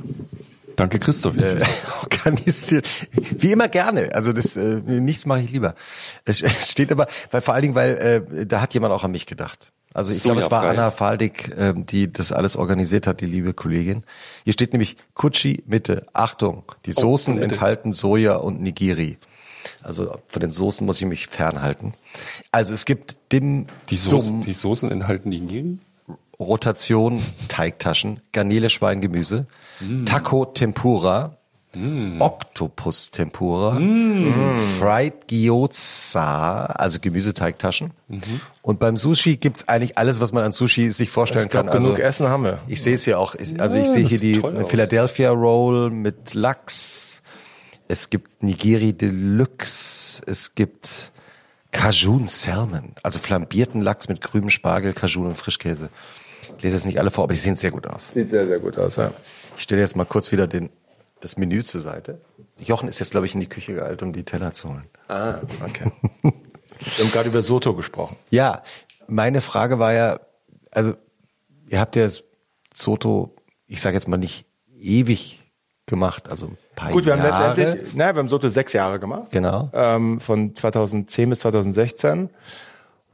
Danke, 0.77 0.99
Christoph. 0.99 1.35
äh, 1.37 1.65
organisiert. 2.03 2.87
Wie 3.11 3.51
immer 3.51 3.67
gerne. 3.67 4.13
Also 4.13 4.31
das 4.31 4.55
äh, 4.55 4.79
nichts 4.85 5.25
mache 5.25 5.41
ich 5.41 5.51
lieber. 5.51 5.75
Es, 6.23 6.43
steht 6.69 6.91
aber, 6.91 7.07
weil 7.31 7.41
vor 7.41 7.55
allen 7.55 7.63
Dingen, 7.63 7.75
weil 7.75 8.23
äh, 8.39 8.45
da 8.45 8.61
hat 8.61 8.73
jemand 8.73 8.93
auch 8.93 9.03
an 9.03 9.11
mich 9.11 9.25
gedacht. 9.25 9.71
Also 9.93 10.11
ich 10.11 10.21
glaube, 10.21 10.39
es 10.39 10.51
war 10.51 10.61
Sojafrei. 10.61 10.79
Anna 10.79 10.91
Faldig, 10.91 11.51
ähm, 11.57 11.85
die 11.87 12.13
das 12.13 12.31
alles 12.31 12.55
organisiert 12.55 13.07
hat, 13.07 13.19
die 13.21 13.25
liebe 13.25 13.53
Kollegin. 13.53 14.03
Hier 14.43 14.53
steht 14.53 14.71
nämlich 14.71 14.95
Kutschi 15.15 15.63
Mitte. 15.65 16.05
Achtung, 16.13 16.63
die 16.85 16.91
Soßen 16.93 17.33
bitte. 17.33 17.45
enthalten 17.45 17.91
Soja 17.91 18.35
und 18.35 18.61
Nigiri. 18.61 19.17
Also 19.83 20.17
von 20.27 20.39
den 20.39 20.49
Soßen 20.51 20.85
muss 20.85 20.99
ich 20.99 21.07
mich 21.07 21.27
fernhalten. 21.27 21.93
Also 22.51 22.73
es 22.73 22.85
gibt 22.85 23.17
Dim 23.31 23.67
Die, 23.89 23.95
Soßen, 23.97 24.41
die 24.43 24.53
Soßen 24.53 24.91
enthalten 24.91 25.29
Nigiri? 25.29 25.77
Rotation 26.39 27.21
Teigtaschen, 27.47 28.21
Garnele 28.31 28.69
Schweingemüse, 28.69 29.47
Taco 30.05 30.45
Tempura, 30.45 31.35
Oktopus 32.19 33.11
Tempura, 33.11 33.75
Fried 34.79 35.27
Gyoza, 35.27 36.65
also 36.67 36.99
Gemüseteigtaschen. 36.99 37.91
Und 38.61 38.79
beim 38.79 38.97
Sushi 38.97 39.37
gibt's 39.37 39.67
eigentlich 39.67 39.97
alles, 39.97 40.19
was 40.21 40.31
man 40.31 40.43
an 40.43 40.51
Sushi 40.51 40.91
sich 40.91 41.09
vorstellen 41.09 41.45
Ich 41.45 41.49
glaube, 41.51 41.67
kann. 41.69 41.77
Also 41.77 41.89
genug 41.89 41.99
Essen 41.99 42.27
haben 42.27 42.43
wir. 42.43 42.59
ich 42.67 42.81
sehe 42.81 42.95
es 42.95 43.03
hier 43.03 43.19
auch. 43.19 43.35
Ich- 43.35 43.59
Also 43.59 43.77
ich 43.77 43.87
sehe 43.89 44.03
das 44.03 44.11
hier 44.11 44.19
die. 44.19 44.41
Philadelphia 44.67 45.29
Roll 45.31 45.89
mit 45.89 46.33
Lachs. 46.33 47.16
Es 47.87 48.09
gibt 48.09 48.43
Nigiri 48.43 48.93
Deluxe. 48.93 50.21
Es 50.25 50.55
gibt 50.55 51.11
Cajun 51.71 52.27
Salmon, 52.27 52.93
also 53.03 53.19
flambierten 53.19 53.81
Lachs 53.81 54.09
mit 54.09 54.21
grünem 54.21 54.49
Spargel, 54.49 54.93
Cajun 54.93 55.27
und 55.27 55.37
Frischkäse. 55.37 55.89
Ich 56.57 56.63
lese 56.63 56.75
jetzt 56.75 56.85
nicht 56.85 56.99
alle 56.99 57.11
vor, 57.11 57.25
aber 57.25 57.33
die 57.33 57.39
sehen 57.39 57.57
sehr 57.57 57.71
gut 57.71 57.87
aus. 57.87 58.09
Sieht 58.13 58.29
sehr, 58.29 58.47
sehr 58.47 58.59
gut 58.59 58.77
aus, 58.77 58.95
ja. 58.95 59.11
Ich 59.57 59.63
stelle 59.63 59.81
jetzt 59.81 59.95
mal 59.95 60.05
kurz 60.05 60.31
wieder 60.31 60.47
den, 60.47 60.69
das 61.19 61.37
Menü 61.37 61.63
zur 61.63 61.81
Seite. 61.81 62.21
Jochen 62.59 62.89
ist 62.89 62.99
jetzt, 62.99 63.11
glaube 63.11 63.25
ich, 63.25 63.33
in 63.33 63.41
die 63.41 63.49
Küche 63.49 63.75
geeilt, 63.75 64.01
um 64.01 64.13
die 64.13 64.23
Teller 64.23 64.51
zu 64.53 64.69
holen. 64.69 64.85
Ah, 65.07 65.39
okay. 65.63 65.91
wir 66.21 66.31
haben 67.03 67.11
gerade 67.11 67.29
über 67.29 67.41
Soto 67.41 67.75
gesprochen. 67.75 68.15
Ja, 68.29 68.63
meine 69.07 69.41
Frage 69.41 69.77
war 69.77 69.93
ja, 69.93 70.19
also 70.71 70.95
ihr 71.69 71.79
habt 71.79 71.95
ja 71.95 72.07
Soto, 72.73 73.35
ich 73.67 73.81
sage 73.81 73.95
jetzt 73.95 74.07
mal 74.07 74.17
nicht 74.17 74.45
ewig 74.79 75.39
gemacht, 75.87 76.29
also 76.29 76.47
ein 76.47 76.57
paar 76.75 76.91
Gut, 76.91 77.05
wir 77.05 77.13
haben 77.13 77.23
Jahre. 77.23 77.55
letztendlich, 77.55 77.95
naja, 77.95 78.15
wir 78.15 78.19
haben 78.19 78.27
Soto 78.27 78.47
sechs 78.49 78.73
Jahre 78.73 78.99
gemacht. 78.99 79.31
Genau. 79.31 79.69
Ähm, 79.73 80.19
von 80.19 80.53
2010 80.53 81.29
bis 81.29 81.39
2016. 81.39 82.29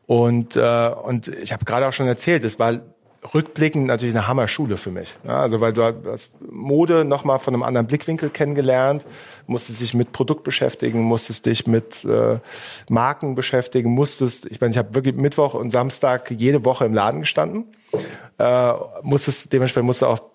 Und, 0.05 0.57
äh, 0.57 0.89
und 0.89 1.29
ich 1.29 1.53
habe 1.53 1.63
gerade 1.65 1.87
auch 1.87 1.93
schon 1.93 2.07
erzählt, 2.07 2.43
es 2.43 2.59
war 2.59 2.79
rückblickend 3.33 3.85
natürlich 3.85 4.13
eine 4.13 4.27
Hammerschule 4.27 4.77
für 4.77 4.91
mich. 4.91 5.17
Ja, 5.23 5.39
also 5.39 5.61
weil 5.61 5.71
du 5.71 5.83
hast 5.83 6.33
Mode 6.41 7.05
nochmal 7.05 7.39
von 7.39 7.53
einem 7.53 7.63
anderen 7.63 7.87
Blickwinkel 7.87 8.29
kennengelernt, 8.29 9.05
musstest 9.47 9.79
dich 9.79 9.93
mit 9.93 10.11
Produkt 10.11 10.43
beschäftigen, 10.43 11.01
musstest 11.01 11.45
dich 11.45 11.65
mit 11.65 12.03
äh, 12.03 12.39
Marken 12.89 13.35
beschäftigen, 13.35 13.91
musstest, 13.91 14.45
ich 14.47 14.59
meine, 14.59 14.71
ich 14.71 14.77
habe 14.77 14.93
wirklich 14.95 15.15
Mittwoch 15.15 15.53
und 15.53 15.69
Samstag 15.69 16.31
jede 16.31 16.65
Woche 16.65 16.85
im 16.85 16.93
Laden 16.93 17.21
gestanden, 17.21 17.65
äh, 18.39 18.73
musstest, 19.03 19.53
dementsprechend 19.53 19.85
musst 19.85 20.01
du 20.01 20.07
auch 20.07 20.32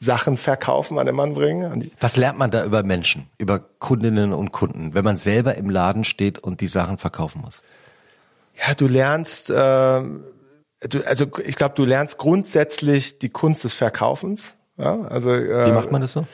Sachen 0.00 0.36
verkaufen 0.36 0.98
an 0.98 1.06
den 1.06 1.14
Mann 1.14 1.34
bringen. 1.34 1.90
Was 2.00 2.16
lernt 2.16 2.38
man 2.38 2.50
da 2.50 2.64
über 2.64 2.82
Menschen, 2.82 3.26
über 3.38 3.58
Kundinnen 3.58 4.32
und 4.32 4.52
Kunden, 4.52 4.94
wenn 4.94 5.04
man 5.04 5.16
selber 5.16 5.56
im 5.56 5.70
Laden 5.70 6.04
steht 6.04 6.38
und 6.38 6.60
die 6.60 6.68
Sachen 6.68 6.98
verkaufen 6.98 7.42
muss? 7.42 7.62
Ja, 8.56 8.74
du 8.74 8.86
lernst, 8.86 9.50
äh, 9.50 9.54
du, 9.54 11.06
also 11.06 11.26
ich 11.44 11.56
glaube, 11.56 11.74
du 11.74 11.84
lernst 11.84 12.18
grundsätzlich 12.18 13.18
die 13.18 13.28
Kunst 13.28 13.64
des 13.64 13.74
Verkaufens. 13.74 14.56
Ja, 14.76 15.02
also 15.02 15.32
äh, 15.32 15.66
Wie 15.66 15.72
macht 15.72 15.90
man 15.90 16.00
das 16.00 16.12
so? 16.12 16.26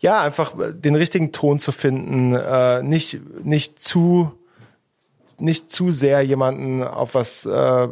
ja, 0.00 0.22
einfach 0.22 0.54
den 0.56 0.94
richtigen 0.94 1.32
Ton 1.32 1.58
zu 1.58 1.72
finden, 1.72 2.34
äh, 2.34 2.82
nicht 2.82 3.20
nicht 3.44 3.80
zu 3.80 4.32
nicht 5.40 5.70
zu 5.70 5.90
sehr 5.90 6.22
jemanden 6.22 6.82
auf 6.82 7.14
was 7.14 7.46
äh, 7.46 7.88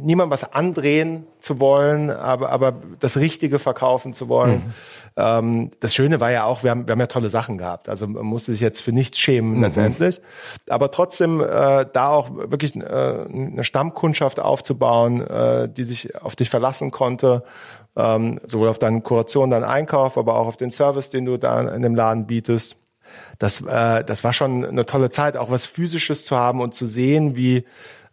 niemand 0.00 0.30
was 0.30 0.52
andrehen 0.52 1.26
zu 1.40 1.60
wollen, 1.60 2.10
aber 2.10 2.50
aber 2.50 2.74
das 2.98 3.16
Richtige 3.16 3.58
verkaufen 3.58 4.12
zu 4.12 4.28
wollen. 4.28 4.74
Ähm, 5.18 5.70
das 5.80 5.94
Schöne 5.94 6.20
war 6.20 6.30
ja 6.30 6.44
auch, 6.44 6.62
wir 6.62 6.70
haben 6.70 6.86
wir 6.86 6.92
haben 6.92 7.00
ja 7.00 7.06
tolle 7.06 7.30
Sachen 7.30 7.56
gehabt. 7.56 7.88
Also 7.88 8.06
man 8.06 8.26
musste 8.26 8.52
sich 8.52 8.60
jetzt 8.60 8.80
für 8.80 8.92
nichts 8.92 9.18
schämen 9.18 9.60
letztendlich, 9.60 10.20
aber 10.68 10.90
trotzdem 10.90 11.40
äh, 11.40 11.86
da 11.90 12.08
auch 12.08 12.30
wirklich 12.34 12.76
äh, 12.76 12.80
eine 12.82 13.64
Stammkundschaft 13.64 14.40
aufzubauen, 14.40 15.20
äh, 15.22 15.68
die 15.68 15.84
sich 15.84 16.16
auf 16.16 16.36
dich 16.36 16.50
verlassen 16.50 16.90
konnte 16.90 17.44
ähm, 17.96 18.40
sowohl 18.46 18.68
auf 18.68 18.78
deine 18.78 19.00
Kuration, 19.00 19.50
deinen 19.50 19.64
Einkauf, 19.64 20.18
aber 20.18 20.38
auch 20.38 20.46
auf 20.46 20.56
den 20.56 20.70
Service, 20.70 21.10
den 21.10 21.24
du 21.24 21.38
da 21.38 21.60
in 21.62 21.82
dem 21.82 21.94
Laden 21.94 22.26
bietest. 22.26 22.76
Das, 23.38 23.60
äh, 23.60 24.04
das 24.04 24.24
war 24.24 24.32
schon 24.32 24.64
eine 24.64 24.86
tolle 24.86 25.10
Zeit, 25.10 25.36
auch 25.36 25.50
was 25.50 25.66
Physisches 25.66 26.24
zu 26.24 26.36
haben 26.36 26.60
und 26.60 26.74
zu 26.74 26.86
sehen, 26.86 27.36
wie, 27.36 27.64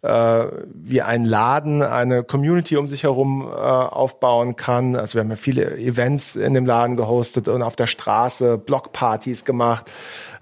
äh, 0.02 0.46
wie 0.74 1.02
ein 1.02 1.24
Laden 1.24 1.82
eine 1.82 2.24
Community 2.24 2.76
um 2.76 2.88
sich 2.88 3.04
herum 3.04 3.42
äh, 3.42 3.54
aufbauen 3.54 4.56
kann. 4.56 4.96
Also 4.96 5.14
wir 5.14 5.20
haben 5.22 5.30
ja 5.30 5.36
viele 5.36 5.76
Events 5.78 6.36
in 6.36 6.54
dem 6.54 6.66
Laden 6.66 6.96
gehostet 6.96 7.48
und 7.48 7.62
auf 7.62 7.76
der 7.76 7.86
Straße 7.86 8.58
Blockpartys 8.58 9.44
gemacht. 9.44 9.90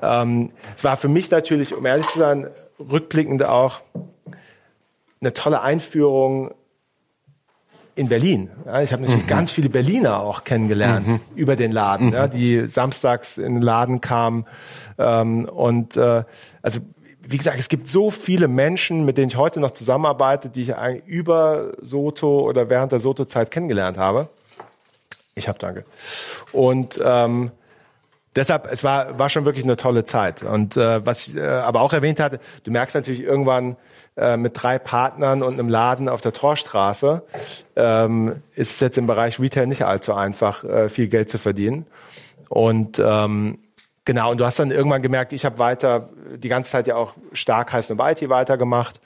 Ähm, 0.00 0.50
es 0.76 0.84
war 0.84 0.96
für 0.96 1.08
mich 1.08 1.30
natürlich, 1.30 1.74
um 1.74 1.86
ehrlich 1.86 2.08
zu 2.08 2.18
sein, 2.18 2.48
rückblickend 2.78 3.44
auch 3.44 3.80
eine 5.20 5.32
tolle 5.32 5.62
Einführung 5.62 6.52
in 7.94 8.08
Berlin. 8.08 8.50
Ja, 8.64 8.80
ich 8.82 8.92
habe 8.92 9.02
natürlich 9.02 9.24
mhm. 9.24 9.28
ganz 9.28 9.50
viele 9.50 9.68
Berliner 9.68 10.20
auch 10.20 10.44
kennengelernt 10.44 11.08
mhm. 11.08 11.20
über 11.34 11.56
den 11.56 11.72
Laden, 11.72 12.08
mhm. 12.08 12.12
ja, 12.14 12.28
die 12.28 12.68
samstags 12.68 13.38
in 13.38 13.54
den 13.54 13.62
Laden 13.62 14.00
kamen. 14.00 14.46
Ähm, 14.98 15.44
und 15.44 15.96
äh, 15.96 16.24
also 16.62 16.80
wie 17.24 17.38
gesagt, 17.38 17.58
es 17.58 17.68
gibt 17.68 17.88
so 17.88 18.10
viele 18.10 18.48
Menschen, 18.48 19.04
mit 19.04 19.16
denen 19.16 19.28
ich 19.28 19.36
heute 19.36 19.60
noch 19.60 19.72
zusammenarbeite, 19.72 20.48
die 20.48 20.62
ich 20.62 20.76
eigentlich 20.76 21.06
über 21.06 21.72
Soto 21.80 22.40
oder 22.40 22.68
während 22.68 22.92
der 22.92 23.00
Soto-Zeit 23.00 23.50
kennengelernt 23.50 23.96
habe. 23.96 24.28
Ich 25.34 25.48
habe 25.48 25.58
danke. 25.58 25.84
Und 26.52 27.00
ähm, 27.02 27.52
deshalb, 28.34 28.70
es 28.70 28.82
war, 28.84 29.18
war 29.18 29.28
schon 29.28 29.44
wirklich 29.44 29.64
eine 29.64 29.76
tolle 29.76 30.04
Zeit. 30.04 30.42
Und 30.42 30.76
äh, 30.76 31.04
was 31.06 31.28
ich 31.28 31.36
äh, 31.36 31.42
aber 31.42 31.80
auch 31.80 31.92
erwähnt 31.92 32.20
hatte, 32.20 32.40
du 32.64 32.70
merkst 32.70 32.94
natürlich 32.94 33.22
irgendwann 33.22 33.76
äh, 34.16 34.36
mit 34.36 34.62
drei 34.62 34.78
Partnern 34.78 35.42
und 35.42 35.54
einem 35.54 35.68
Laden 35.68 36.08
auf 36.08 36.20
der 36.20 36.32
Torstraße, 36.32 37.22
ähm, 37.76 38.42
ist 38.54 38.72
es 38.72 38.80
jetzt 38.80 38.98
im 38.98 39.06
Bereich 39.06 39.40
Retail 39.40 39.66
nicht 39.66 39.84
allzu 39.84 40.12
einfach, 40.12 40.64
äh, 40.64 40.88
viel 40.88 41.08
Geld 41.08 41.30
zu 41.30 41.38
verdienen. 41.38 41.86
Und 42.48 43.02
ähm, 43.02 43.58
genau, 44.04 44.30
und 44.30 44.38
du 44.38 44.44
hast 44.44 44.58
dann 44.58 44.70
irgendwann 44.70 45.00
gemerkt, 45.00 45.32
ich 45.32 45.44
habe 45.44 45.58
weiter 45.58 46.10
die 46.36 46.48
ganze 46.48 46.72
Zeit 46.72 46.86
ja 46.86 46.96
auch 46.96 47.14
stark 47.32 47.72
heiß 47.72 47.90
und 47.90 48.00
IT 48.00 48.28
weitergemacht. 48.28 49.00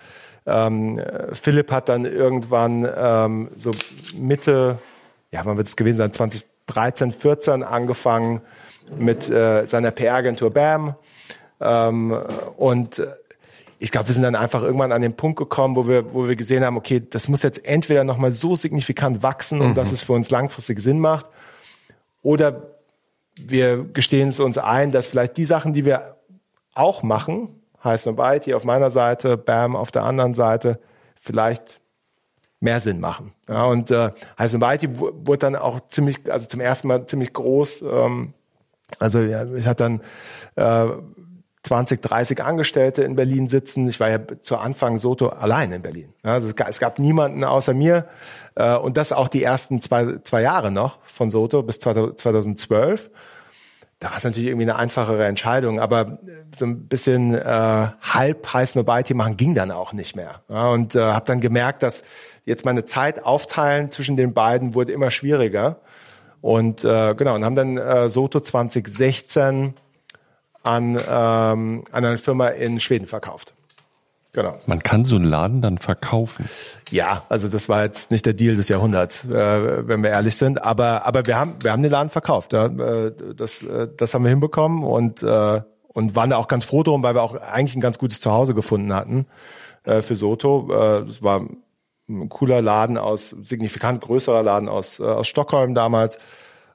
Ähm, 0.47 1.01
Philipp 1.33 1.71
hat 1.71 1.89
dann 1.89 2.05
irgendwann 2.05 2.89
ähm, 2.97 3.51
so 3.57 3.71
Mitte, 4.17 4.79
ja, 5.31 5.43
wann 5.45 5.57
wird 5.57 5.69
es 5.69 5.77
gewesen 5.77 5.99
sein, 5.99 6.13
2013, 6.13 7.13
14 7.13 7.63
angefangen, 7.63 8.41
mit 8.99 9.29
äh, 9.29 9.67
seiner 9.67 9.91
PR-Agentur 9.91 10.51
BAM. 10.53 10.95
Ähm, 11.61 12.17
und 12.57 13.07
ich 13.79 13.91
glaube, 13.91 14.09
wir 14.09 14.15
sind 14.15 14.23
dann 14.23 14.37
einfach 14.37 14.63
irgendwann 14.63 14.93
an 14.93 15.03
den 15.03 15.17
Punkt 15.17 15.39
gekommen, 15.39 15.77
wo 15.77 15.87
wir, 15.87 16.15
wo 16.15 16.29
wir 16.29 16.37
gesehen 16.37 16.65
haben, 16.65 16.77
okay, 16.77 17.03
das 17.09 17.29
muss 17.29 17.43
jetzt 17.43 17.67
entweder 17.67 18.05
nochmal 18.05 18.33
so 18.33 18.57
signifikant 18.57 19.23
wachsen, 19.23 19.61
um 19.61 19.71
mhm. 19.71 19.75
dass 19.75 19.93
es 19.93 20.03
für 20.03 20.13
uns 20.13 20.31
langfristig 20.31 20.81
Sinn 20.81 20.99
macht, 20.99 21.27
oder 22.23 22.75
wir 23.37 23.85
gestehen 23.85 24.29
es 24.29 24.41
uns 24.41 24.59
ein, 24.59 24.93
dass 24.93 25.07
vielleicht 25.07 25.37
die 25.37 25.45
Sachen, 25.45 25.75
die 25.75 25.85
wir 25.85 26.17
auch 26.75 27.03
machen, 27.03 27.61
heißt 27.85 28.07
und 28.07 28.17
Byte 28.17 28.45
hier 28.45 28.57
auf 28.57 28.65
meiner 28.65 28.91
Seite, 28.91 29.37
BAM 29.37 29.77
auf 29.77 29.93
der 29.93 30.03
anderen 30.03 30.35
Seite, 30.35 30.81
vielleicht 31.21 31.81
mehr 32.61 32.81
Sinn 32.81 33.01
machen. 33.01 33.33
Ja, 33.49 33.65
und 33.67 33.91
äh, 33.91 34.11
Heiß 34.39 34.55
und 34.55 34.61
Byte 34.61 34.99
wurde 34.99 35.39
dann 35.39 35.57
auch 35.57 35.81
ziemlich, 35.89 36.31
also 36.31 36.47
zum 36.47 36.61
ersten 36.61 36.89
Mal 36.89 37.07
ziemlich 37.07 37.33
groß. 37.33 37.83
Ähm, 37.83 38.33
also 38.99 39.21
ja, 39.21 39.45
ich 39.55 39.67
hatte 39.67 39.85
dann 39.85 40.01
äh, 40.57 40.97
20, 41.67 42.01
30 42.01 42.45
Angestellte 42.45 43.03
in 43.03 43.17
Berlin 43.17 43.49
sitzen. 43.49 43.89
Ich 43.89 43.99
war 43.99 44.09
ja 44.09 44.19
zu 44.41 44.57
Anfang 44.57 44.99
Soto 44.99 45.29
allein 45.29 45.73
in 45.73 45.83
Berlin. 45.83 46.13
Also 46.23 46.49
es, 46.49 46.79
gab, 46.79 46.99
niemanden 47.01 47.43
außer 47.43 47.75
mir. 47.75 48.07
Äh, 48.55 48.77
und 48.77 48.97
das 48.97 49.13
auch 49.13 49.27
die 49.27 49.43
ersten 49.43 49.83
zwei, 49.83 50.19
zwei 50.23 50.43
Jahre 50.43 50.71
noch 50.71 50.99
von 51.03 51.31
Soto 51.31 51.63
bis 51.65 51.81
2012. 51.81 53.11
Da 53.99 54.11
war 54.11 54.19
es 54.19 54.25
natürlich 54.25 54.49
irgendwie 54.49 54.67
eine 54.67 54.77
einfachere 54.77 55.27
Entscheidung, 55.27 55.81
aber 55.81 56.19
so 56.55 56.67
ein 56.67 56.87
bisschen 56.87 57.35
äh, 57.35 57.41
halb 57.43 58.53
heiß 58.53 58.77
Nobody 58.77 59.15
machen 59.15 59.37
ging 59.37 59.55
dann 59.55 59.73
auch 59.73 59.93
nicht 59.93 60.15
mehr. 60.15 60.43
Ja, 60.49 60.69
und 60.69 60.95
äh, 60.95 61.01
habe 61.01 61.25
dann 61.25 61.41
gemerkt, 61.41 61.83
dass 61.83 62.05
jetzt 62.45 62.65
meine 62.65 62.85
Zeit 62.85 63.25
aufteilen 63.25 63.91
zwischen 63.91 64.17
den 64.17 64.35
beiden 64.35 64.75
wurde 64.75 64.93
immer 64.93 65.11
schwieriger. 65.11 65.81
Und 66.43 66.85
äh, 66.85 67.15
genau, 67.17 67.35
und 67.35 67.45
haben 67.45 67.57
dann 67.57 67.77
äh, 67.77 68.09
Soto 68.09 68.39
2016 68.39 69.75
an, 70.67 70.97
ähm, 70.97 71.85
an 71.91 72.05
eine 72.05 72.19
Firma 72.19 72.49
in 72.49 72.81
Schweden 72.81 73.07
verkauft. 73.07 73.55
Genau. 74.37 74.59
Man 74.67 74.83
kann 74.83 75.07
so 75.07 75.17
einen 75.17 75.25
Laden 75.25 75.63
dann 75.63 75.79
verkaufen. 75.79 76.47
Ja, 76.91 77.23
also 77.31 77.49
das 77.49 77.71
war 77.71 77.85
jetzt 77.85 78.11
nicht 78.11 78.27
der 78.27 78.35
Deal 78.35 78.55
des 78.55 78.69
Jahrhunderts, 78.69 79.25
äh, 79.25 79.89
wenn 79.89 80.03
wir 80.03 80.11
ehrlich 80.11 80.37
sind. 80.37 80.63
Aber 80.63 81.07
aber 81.07 81.27
wir 81.27 81.39
haben 81.39 81.55
wir 81.63 81.73
haben 81.73 81.83
den 81.83 81.91
Laden 81.91 82.11
verkauft. 82.11 82.53
Ja. 82.53 82.67
Äh, 82.67 83.13
das 83.35 83.63
äh, 83.63 83.89
das 83.97 84.13
haben 84.13 84.25
wir 84.25 84.29
hinbekommen 84.29 84.85
und 84.85 85.23
äh, 85.23 85.63
und 85.87 86.15
waren 86.15 86.29
da 86.29 86.37
auch 86.37 86.49
ganz 86.49 86.67
froh 86.67 86.83
drum, 86.83 87.03
weil 87.03 87.15
wir 87.15 87.23
auch 87.23 87.35
eigentlich 87.35 87.77
ein 87.77 87.81
ganz 87.81 87.97
gutes 87.99 88.21
Zuhause 88.21 88.53
gefunden 88.53 88.93
hatten 88.93 89.25
äh, 89.85 90.03
für 90.03 90.17
Soto. 90.17 90.69
Äh, 90.71 91.07
das 91.07 91.23
war 91.23 91.47
ein 92.07 92.29
cooler 92.29 92.61
Laden 92.61 92.99
aus, 92.99 93.31
signifikant 93.43 94.03
größerer 94.03 94.43
Laden 94.43 94.69
aus, 94.69 95.01
aus 95.01 95.27
Stockholm 95.27 95.75
damals. 95.75 96.19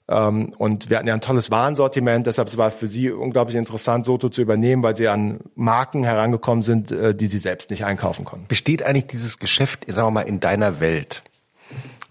Ähm, 0.08 0.54
und 0.58 0.90
wir 0.90 0.98
hatten 0.98 1.08
ja 1.08 1.14
ein 1.14 1.22
tolles 1.22 1.52
Warensortiment, 1.52 2.28
deshalb 2.28 2.56
war 2.58 2.68
es 2.68 2.76
für 2.76 2.88
sie 2.88 3.12
unglaublich 3.12 3.56
interessant, 3.56 4.06
Soto 4.06 4.30
zu 4.30 4.42
übernehmen, 4.42 4.84
weil 4.84 4.96
sie 4.96 5.08
an 5.08 5.40
Marken 5.56 6.04
herangekommen 6.04 6.64
sind, 6.64 6.92
äh, 6.92 7.16
die 7.16 7.28
sie 7.28 7.40
selbst 7.40 7.70
nicht 7.70 7.86
einkaufen 7.86 8.26
konnten. 8.26 8.48
Besteht 8.48 8.84
eigentlich 8.84 9.08
dieses 9.08 9.40
Geschäft, 9.40 9.86
sagen 9.88 10.08
wir 10.08 10.12
mal, 10.12 10.22
in 10.22 10.40
deiner 10.40 10.80
Welt? 10.80 11.24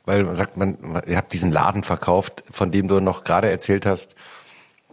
Weil 0.06 0.24
man 0.24 0.34
sagt, 0.34 0.56
man, 0.56 1.02
ihr 1.06 1.16
habt 1.16 1.32
diesen 1.32 1.52
Laden 1.52 1.82
verkauft, 1.82 2.42
von 2.50 2.70
dem 2.70 2.88
du 2.88 3.00
noch 3.00 3.22
gerade 3.22 3.50
erzählt 3.50 3.86
hast, 3.86 4.14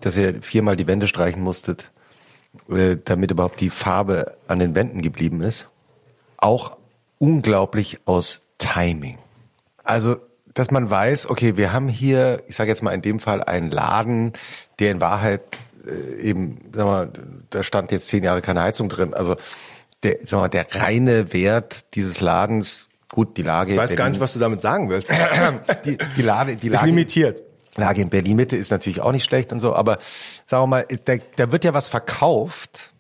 dass 0.01 0.17
ihr 0.17 0.41
viermal 0.41 0.75
die 0.75 0.87
Wände 0.87 1.07
streichen 1.07 1.41
musstet, 1.41 1.91
äh, 2.69 2.97
damit 3.03 3.31
überhaupt 3.31 3.61
die 3.61 3.69
Farbe 3.69 4.35
an 4.47 4.59
den 4.59 4.75
Wänden 4.75 5.01
geblieben 5.01 5.41
ist. 5.41 5.69
Auch 6.37 6.77
unglaublich 7.19 7.99
aus 8.05 8.41
Timing. 8.57 9.17
Also, 9.83 10.17
dass 10.57 10.71
man 10.71 10.89
weiß, 10.89 11.29
okay, 11.29 11.55
wir 11.55 11.71
haben 11.71 11.87
hier, 11.87 12.41
ich 12.47 12.55
sage 12.55 12.69
jetzt 12.69 12.81
mal 12.81 12.91
in 12.91 13.03
dem 13.03 13.19
Fall 13.19 13.43
einen 13.43 13.69
Laden, 13.69 14.33
der 14.79 14.89
in 14.89 14.99
Wahrheit 14.99 15.41
äh, 15.85 16.19
eben, 16.19 16.71
sag 16.73 16.85
mal, 16.85 17.11
da 17.51 17.61
stand 17.61 17.91
jetzt 17.91 18.07
zehn 18.07 18.23
Jahre 18.23 18.41
keine 18.41 18.63
Heizung 18.63 18.89
drin. 18.89 19.13
Also 19.13 19.35
der, 20.01 20.17
sag 20.23 20.39
mal, 20.39 20.47
der 20.47 20.65
reine 20.73 21.31
Wert 21.31 21.93
dieses 21.93 22.21
Ladens, 22.21 22.89
gut, 23.09 23.37
die 23.37 23.43
Lage. 23.43 23.73
Ich 23.73 23.77
weiß 23.77 23.95
gar 23.95 24.09
nicht, 24.09 24.19
was 24.19 24.33
du 24.33 24.39
damit 24.39 24.63
sagen 24.63 24.89
willst. 24.89 25.13
die, 25.85 25.99
die 26.17 26.21
Lage, 26.23 26.55
die 26.55 26.69
Lage. 26.69 26.81
Ist 26.81 26.87
limitiert. 26.87 27.43
Lage 27.75 28.01
in 28.01 28.09
Berlin 28.09 28.35
Mitte 28.35 28.57
ist 28.57 28.71
natürlich 28.71 29.01
auch 29.01 29.11
nicht 29.11 29.25
schlecht 29.25 29.51
und 29.51 29.59
so, 29.59 29.75
aber 29.75 29.99
sagen 30.47 30.63
wir 30.63 30.67
mal, 30.67 30.87
da, 31.05 31.17
da 31.35 31.51
wird 31.51 31.65
ja 31.65 31.75
was 31.75 31.87
verkauft 31.87 32.93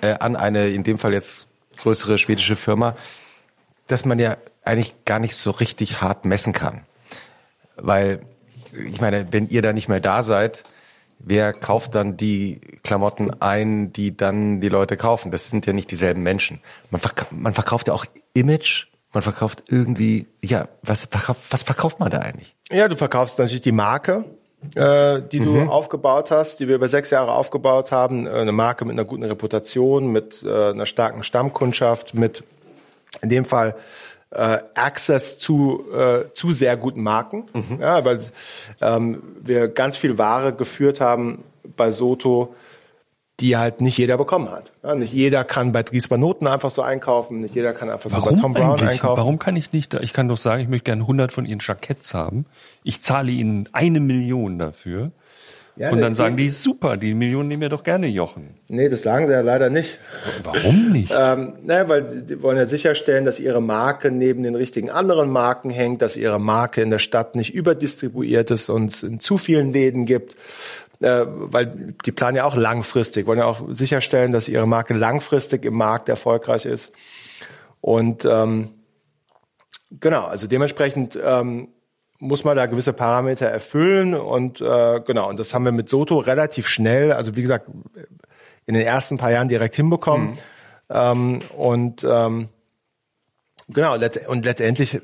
äh, 0.00 0.14
an 0.14 0.34
eine, 0.34 0.70
in 0.70 0.82
dem 0.82 0.98
Fall 0.98 1.12
jetzt 1.12 1.46
größere 1.76 2.18
schwedische 2.18 2.56
Firma, 2.56 2.96
dass 3.86 4.04
man 4.04 4.18
ja 4.18 4.36
eigentlich 4.62 5.04
gar 5.04 5.18
nicht 5.18 5.36
so 5.36 5.50
richtig 5.50 6.00
hart 6.00 6.24
messen 6.24 6.52
kann. 6.52 6.82
Weil, 7.76 8.20
ich 8.72 9.00
meine, 9.00 9.32
wenn 9.32 9.48
ihr 9.48 9.62
da 9.62 9.72
nicht 9.72 9.88
mehr 9.88 10.00
da 10.00 10.22
seid, 10.22 10.64
wer 11.18 11.52
kauft 11.52 11.94
dann 11.94 12.16
die 12.16 12.60
Klamotten 12.82 13.30
ein, 13.40 13.92
die 13.92 14.16
dann 14.16 14.60
die 14.60 14.68
Leute 14.68 14.96
kaufen? 14.96 15.30
Das 15.30 15.50
sind 15.50 15.66
ja 15.66 15.72
nicht 15.72 15.90
dieselben 15.90 16.22
Menschen. 16.22 16.60
Man, 16.90 17.00
verk 17.00 17.26
man 17.30 17.54
verkauft 17.54 17.88
ja 17.88 17.94
auch 17.94 18.04
Image, 18.34 18.86
man 19.12 19.22
verkauft 19.22 19.64
irgendwie, 19.68 20.26
ja, 20.42 20.68
was, 20.82 21.08
was 21.50 21.62
verkauft 21.62 22.00
man 22.00 22.10
da 22.10 22.18
eigentlich? 22.18 22.54
Ja, 22.70 22.88
du 22.88 22.96
verkaufst 22.96 23.38
natürlich 23.38 23.62
die 23.62 23.72
Marke, 23.72 24.24
äh, 24.74 25.20
die 25.22 25.40
du 25.40 25.52
mhm. 25.52 25.70
aufgebaut 25.70 26.30
hast, 26.30 26.60
die 26.60 26.68
wir 26.68 26.76
über 26.76 26.88
sechs 26.88 27.10
Jahre 27.10 27.32
aufgebaut 27.32 27.92
haben. 27.92 28.26
Äh, 28.26 28.30
eine 28.30 28.52
Marke 28.52 28.84
mit 28.84 28.92
einer 28.92 29.04
guten 29.04 29.24
Reputation, 29.24 30.12
mit 30.12 30.42
äh, 30.44 30.70
einer 30.70 30.86
starken 30.86 31.22
Stammkundschaft, 31.22 32.14
mit 32.14 32.44
in 33.22 33.28
dem 33.28 33.44
Fall 33.44 33.74
äh, 34.30 34.58
Access 34.74 35.38
zu, 35.38 35.84
äh, 35.92 36.32
zu 36.32 36.52
sehr 36.52 36.76
guten 36.76 37.02
Marken, 37.02 37.46
mhm. 37.52 37.80
ja, 37.80 38.04
weil 38.04 38.20
ähm, 38.80 39.22
wir 39.40 39.68
ganz 39.68 39.96
viel 39.96 40.18
Ware 40.18 40.52
geführt 40.52 41.00
haben 41.00 41.44
bei 41.76 41.90
Soto, 41.90 42.54
die 43.40 43.56
halt 43.56 43.80
nicht 43.80 43.96
jeder 43.96 44.18
bekommen 44.18 44.50
hat. 44.50 44.72
Ja, 44.82 44.94
nicht 44.94 45.12
jeder 45.12 45.44
kann 45.44 45.72
bei 45.72 45.82
Dries 45.82 46.10
Noten 46.10 46.46
einfach 46.46 46.70
so 46.70 46.82
einkaufen, 46.82 47.40
nicht 47.40 47.54
jeder 47.54 47.72
kann 47.72 47.90
einfach 47.90 48.10
Warum 48.12 48.28
so 48.28 48.34
bei 48.34 48.40
Tom 48.40 48.52
Brown 48.52 48.70
eigentlich? 48.72 48.90
einkaufen. 48.90 49.18
Warum 49.18 49.38
kann 49.38 49.56
ich 49.56 49.72
nicht, 49.72 49.94
ich 49.94 50.12
kann 50.12 50.28
doch 50.28 50.36
sagen, 50.36 50.62
ich 50.62 50.68
möchte 50.68 50.84
gerne 50.84 51.02
100 51.02 51.32
von 51.32 51.46
ihren 51.46 51.60
Jacketts 51.60 52.14
haben. 52.14 52.46
Ich 52.84 53.02
zahle 53.02 53.32
ihnen 53.32 53.68
eine 53.72 54.00
Million 54.00 54.58
dafür. 54.58 55.12
Ja, 55.76 55.90
und 55.90 56.00
dann 56.00 56.14
sagen 56.14 56.36
die, 56.36 56.50
super, 56.50 56.96
die 56.96 57.14
Millionen 57.14 57.48
nehmen 57.48 57.62
wir 57.62 57.68
doch 57.68 57.82
gerne 57.82 58.06
Jochen. 58.06 58.54
Nee, 58.68 58.88
das 58.88 59.02
sagen 59.02 59.26
sie 59.26 59.32
ja 59.32 59.40
leider 59.40 59.70
nicht. 59.70 59.98
Warum 60.42 60.90
nicht? 60.90 61.12
ähm, 61.16 61.54
naja, 61.62 61.88
weil 61.88 62.24
sie 62.26 62.42
wollen 62.42 62.58
ja 62.58 62.66
sicherstellen, 62.66 63.24
dass 63.24 63.40
ihre 63.40 63.62
Marke 63.62 64.10
neben 64.10 64.42
den 64.42 64.54
richtigen 64.54 64.90
anderen 64.90 65.30
Marken 65.30 65.70
hängt, 65.70 66.02
dass 66.02 66.16
ihre 66.16 66.38
Marke 66.38 66.82
in 66.82 66.90
der 66.90 66.98
Stadt 66.98 67.34
nicht 67.34 67.54
überdistribuiert 67.54 68.50
ist 68.50 68.68
und 68.68 68.90
es 68.90 69.02
in 69.02 69.20
zu 69.20 69.38
vielen 69.38 69.72
Läden 69.72 70.04
gibt. 70.04 70.36
Äh, 71.00 71.24
weil 71.26 71.94
die 72.04 72.12
planen 72.12 72.36
ja 72.36 72.44
auch 72.44 72.56
langfristig, 72.56 73.26
wollen 73.26 73.38
ja 73.38 73.46
auch 73.46 73.62
sicherstellen, 73.70 74.32
dass 74.32 74.50
ihre 74.50 74.66
Marke 74.66 74.92
langfristig 74.92 75.64
im 75.64 75.74
Markt 75.74 76.10
erfolgreich 76.10 76.66
ist. 76.66 76.92
Und 77.80 78.26
ähm, 78.26 78.72
genau, 79.98 80.26
also 80.26 80.46
dementsprechend 80.46 81.18
ähm, 81.22 81.68
muss 82.20 82.44
man 82.44 82.54
da 82.54 82.66
gewisse 82.66 82.92
Parameter 82.92 83.46
erfüllen 83.46 84.14
und 84.14 84.60
äh, 84.60 85.00
genau, 85.00 85.28
und 85.28 85.40
das 85.40 85.54
haben 85.54 85.64
wir 85.64 85.72
mit 85.72 85.88
Soto 85.88 86.18
relativ 86.18 86.68
schnell, 86.68 87.12
also 87.12 87.34
wie 87.34 87.42
gesagt, 87.42 87.66
in 88.66 88.74
den 88.74 88.86
ersten 88.86 89.16
paar 89.16 89.32
Jahren 89.32 89.48
direkt 89.48 89.74
hinbekommen. 89.74 90.32
Mhm. 90.32 90.38
Ähm, 90.90 91.38
und 91.56 92.04
ähm, 92.08 92.50
genau, 93.68 93.96
und 94.28 94.44
letztendlich 94.44 95.00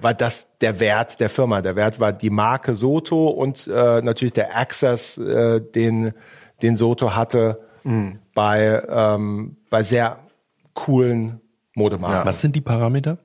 war 0.00 0.12
das 0.12 0.46
der 0.60 0.78
Wert 0.78 1.20
der 1.20 1.30
Firma. 1.30 1.62
Der 1.62 1.74
Wert 1.74 2.00
war 2.00 2.12
die 2.12 2.30
Marke 2.30 2.74
Soto 2.74 3.28
und 3.28 3.66
äh, 3.66 4.02
natürlich 4.02 4.34
der 4.34 4.56
Access, 4.56 5.16
äh, 5.16 5.60
den, 5.60 6.12
den 6.60 6.76
Soto 6.76 7.16
hatte 7.16 7.60
mhm. 7.82 8.18
bei, 8.34 8.82
ähm, 8.88 9.56
bei 9.70 9.82
sehr 9.82 10.18
coolen 10.74 11.40
Modemarken. 11.74 12.18
Ja. 12.18 12.26
Was 12.26 12.42
sind 12.42 12.54
die 12.54 12.60
Parameter? 12.60 13.18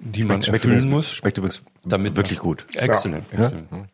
die 0.00 0.24
man 0.24 0.42
schmeckt 0.42 0.64
erfüllen 0.64 0.78
übrigens, 0.78 0.92
muss. 0.92 1.12
Schmeckt 1.12 1.38
übrigens 1.38 1.62
Damit 1.84 2.16
wirklich 2.16 2.38
gut. 2.38 2.66
Excellent. 2.74 3.24
Ja. 3.36 3.46
excellent. 3.46 3.88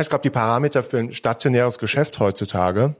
Ich 0.00 0.08
glaube, 0.08 0.22
die 0.22 0.30
Parameter 0.30 0.82
für 0.82 0.98
ein 0.98 1.12
stationäres 1.12 1.78
Geschäft 1.78 2.18
heutzutage, 2.18 2.94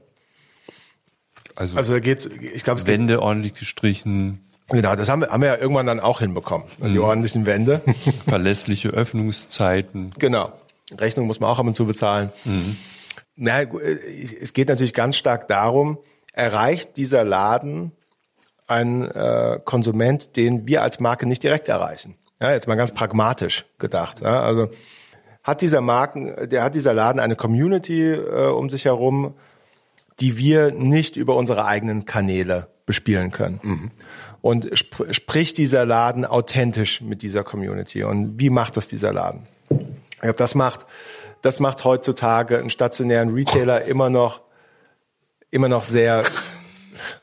Also, 1.55 1.77
also 1.77 1.93
da 1.93 1.99
geht's, 1.99 2.25
ich 2.25 2.63
glaube, 2.63 2.79
es 2.79 2.85
geht, 2.85 2.93
Wände 2.93 3.21
ordentlich 3.21 3.53
gestrichen, 3.55 4.51
genau, 4.69 4.95
das 4.95 5.09
haben 5.09 5.21
wir, 5.21 5.29
haben 5.29 5.41
wir 5.41 5.49
ja 5.49 5.57
irgendwann 5.57 5.85
dann 5.87 5.99
auch 5.99 6.19
hinbekommen. 6.19 6.67
Die 6.81 6.99
ordentlichen 6.99 7.45
Wände. 7.45 7.81
verlässliche 8.27 8.89
Öffnungszeiten. 8.89 10.11
Genau. 10.19 10.51
Rechnung 10.99 11.25
muss 11.27 11.39
man 11.39 11.49
auch 11.49 11.59
ab 11.59 11.65
und 11.65 11.75
zu 11.75 11.85
bezahlen. 11.85 12.31
Na, 13.35 13.63
gu- 13.63 13.79
äh, 13.79 13.97
es 14.41 14.53
geht 14.53 14.67
natürlich 14.69 14.93
ganz 14.93 15.15
stark 15.15 15.47
darum, 15.47 15.97
erreicht 16.33 16.97
dieser 16.97 17.23
Laden 17.23 17.91
einen 18.67 19.09
äh, 19.09 19.59
Konsument, 19.63 20.35
den 20.35 20.67
wir 20.67 20.83
als 20.83 20.99
Marke 20.99 21.25
nicht 21.25 21.41
direkt 21.43 21.67
erreichen. 21.67 22.15
Ja, 22.43 22.51
jetzt 22.51 22.67
mal 22.67 22.75
ganz 22.75 22.91
pragmatisch 22.91 23.63
gedacht. 23.79 24.19
Ja, 24.19 24.43
also 24.43 24.69
hat 25.43 25.61
dieser 25.61 25.79
Marken, 25.79 26.49
der 26.49 26.63
hat 26.63 26.75
dieser 26.75 26.93
Laden 26.93 27.19
eine 27.19 27.37
Community 27.37 28.11
äh, 28.11 28.47
um 28.47 28.69
sich 28.69 28.83
herum, 28.83 29.33
die 30.19 30.37
wir 30.37 30.71
nicht 30.71 31.15
über 31.15 31.37
unsere 31.37 31.65
eigenen 31.65 32.03
Kanäle 32.03 32.67
bespielen 32.85 33.31
können. 33.31 33.91
Und 34.41 34.67
sp 34.75 35.07
spricht 35.11 35.57
dieser 35.57 35.85
Laden 35.85 36.25
authentisch 36.25 36.99
mit 36.99 37.21
dieser 37.21 37.45
Community? 37.45 38.03
Und 38.03 38.37
wie 38.39 38.49
macht 38.49 38.75
das 38.75 38.89
dieser 38.89 39.13
Laden? 39.13 39.47
Ich 39.69 40.19
glaube, 40.19 40.35
das 40.35 40.53
macht, 40.53 40.85
das 41.41 41.61
macht 41.61 41.85
heutzutage 41.85 42.59
einen 42.59 42.69
stationären 42.69 43.33
Retailer 43.33 43.83
immer 43.85 44.09
noch, 44.09 44.41
immer 45.49 45.69
noch 45.69 45.83
sehr. 45.83 46.23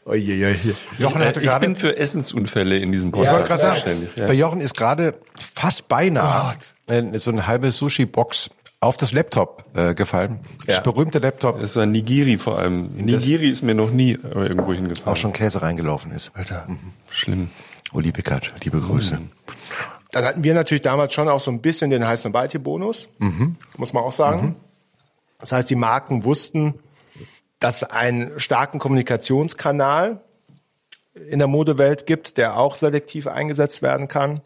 Uiuiui. 0.06 0.56
Jochen 0.98 1.22
hatte 1.22 1.40
Ich 1.40 1.46
gerade, 1.46 1.66
bin 1.66 1.76
für 1.76 1.96
Essensunfälle 1.96 2.78
in 2.78 2.92
diesem 2.92 3.10
ich 3.10 3.16
wollte 3.16 3.30
Podcast 3.32 3.62
gerade 3.62 3.80
sagen. 3.90 4.08
Ja. 4.16 4.26
bei 4.26 4.32
Jochen 4.34 4.60
ist 4.60 4.74
gerade 4.76 5.14
fast 5.54 5.88
beinahe 5.88 6.54
äh, 6.88 7.18
so 7.18 7.30
eine 7.30 7.46
halbe 7.46 7.70
Sushi-Box 7.72 8.50
auf 8.80 8.96
das 8.96 9.12
Laptop 9.12 9.64
äh, 9.76 9.94
gefallen. 9.94 10.40
Das 10.66 10.76
Ja. 10.76 10.82
berühmte 10.82 11.18
Laptop, 11.18 11.60
Das 11.60 11.76
war 11.76 11.84
Nigiri 11.86 12.38
vor 12.38 12.58
allem. 12.58 12.94
Nigiri 12.96 13.50
ist 13.50 13.62
mir 13.62 13.74
noch 13.74 13.90
nie 13.90 14.12
äh, 14.12 14.18
irgendwo 14.32 14.72
hingefallen. 14.72 15.08
auch 15.12 15.16
schon 15.16 15.32
Käse 15.34 15.60
reingelaufen 15.62 16.12
ist. 16.12 16.30
Alter, 16.34 16.66
schlimm. 17.10 17.50
Uli 17.92 18.12
Pickert, 18.12 18.52
liebe 18.64 18.80
Grüße. 18.80 19.18
Dann 20.12 20.24
hatten 20.24 20.42
wir 20.44 20.54
natürlich 20.54 20.82
damals 20.82 21.12
schon 21.12 21.28
auch 21.28 21.40
so 21.40 21.50
ein 21.50 21.60
bisschen 21.60 21.90
den 21.90 22.06
heißen 22.06 22.32
Balti-Bonus, 22.32 23.08
muss 23.76 23.92
man 23.92 24.02
auch 24.02 24.12
sagen. 24.12 24.56
Das 25.40 25.52
heißt, 25.52 25.68
die 25.70 25.74
Marken 25.74 26.24
wussten, 26.24 26.74
dass 27.60 27.84
einen 27.84 28.40
starken 28.40 28.78
Kommunikationskanal 28.78 30.20
in 31.28 31.38
der 31.38 31.48
Modewelt 31.48 32.06
gibt, 32.06 32.36
der 32.36 32.56
auch 32.56 32.74
selektiv 32.74 33.26
eingesetzt 33.26 33.82
werden 33.82 34.08
kann. 34.08 34.40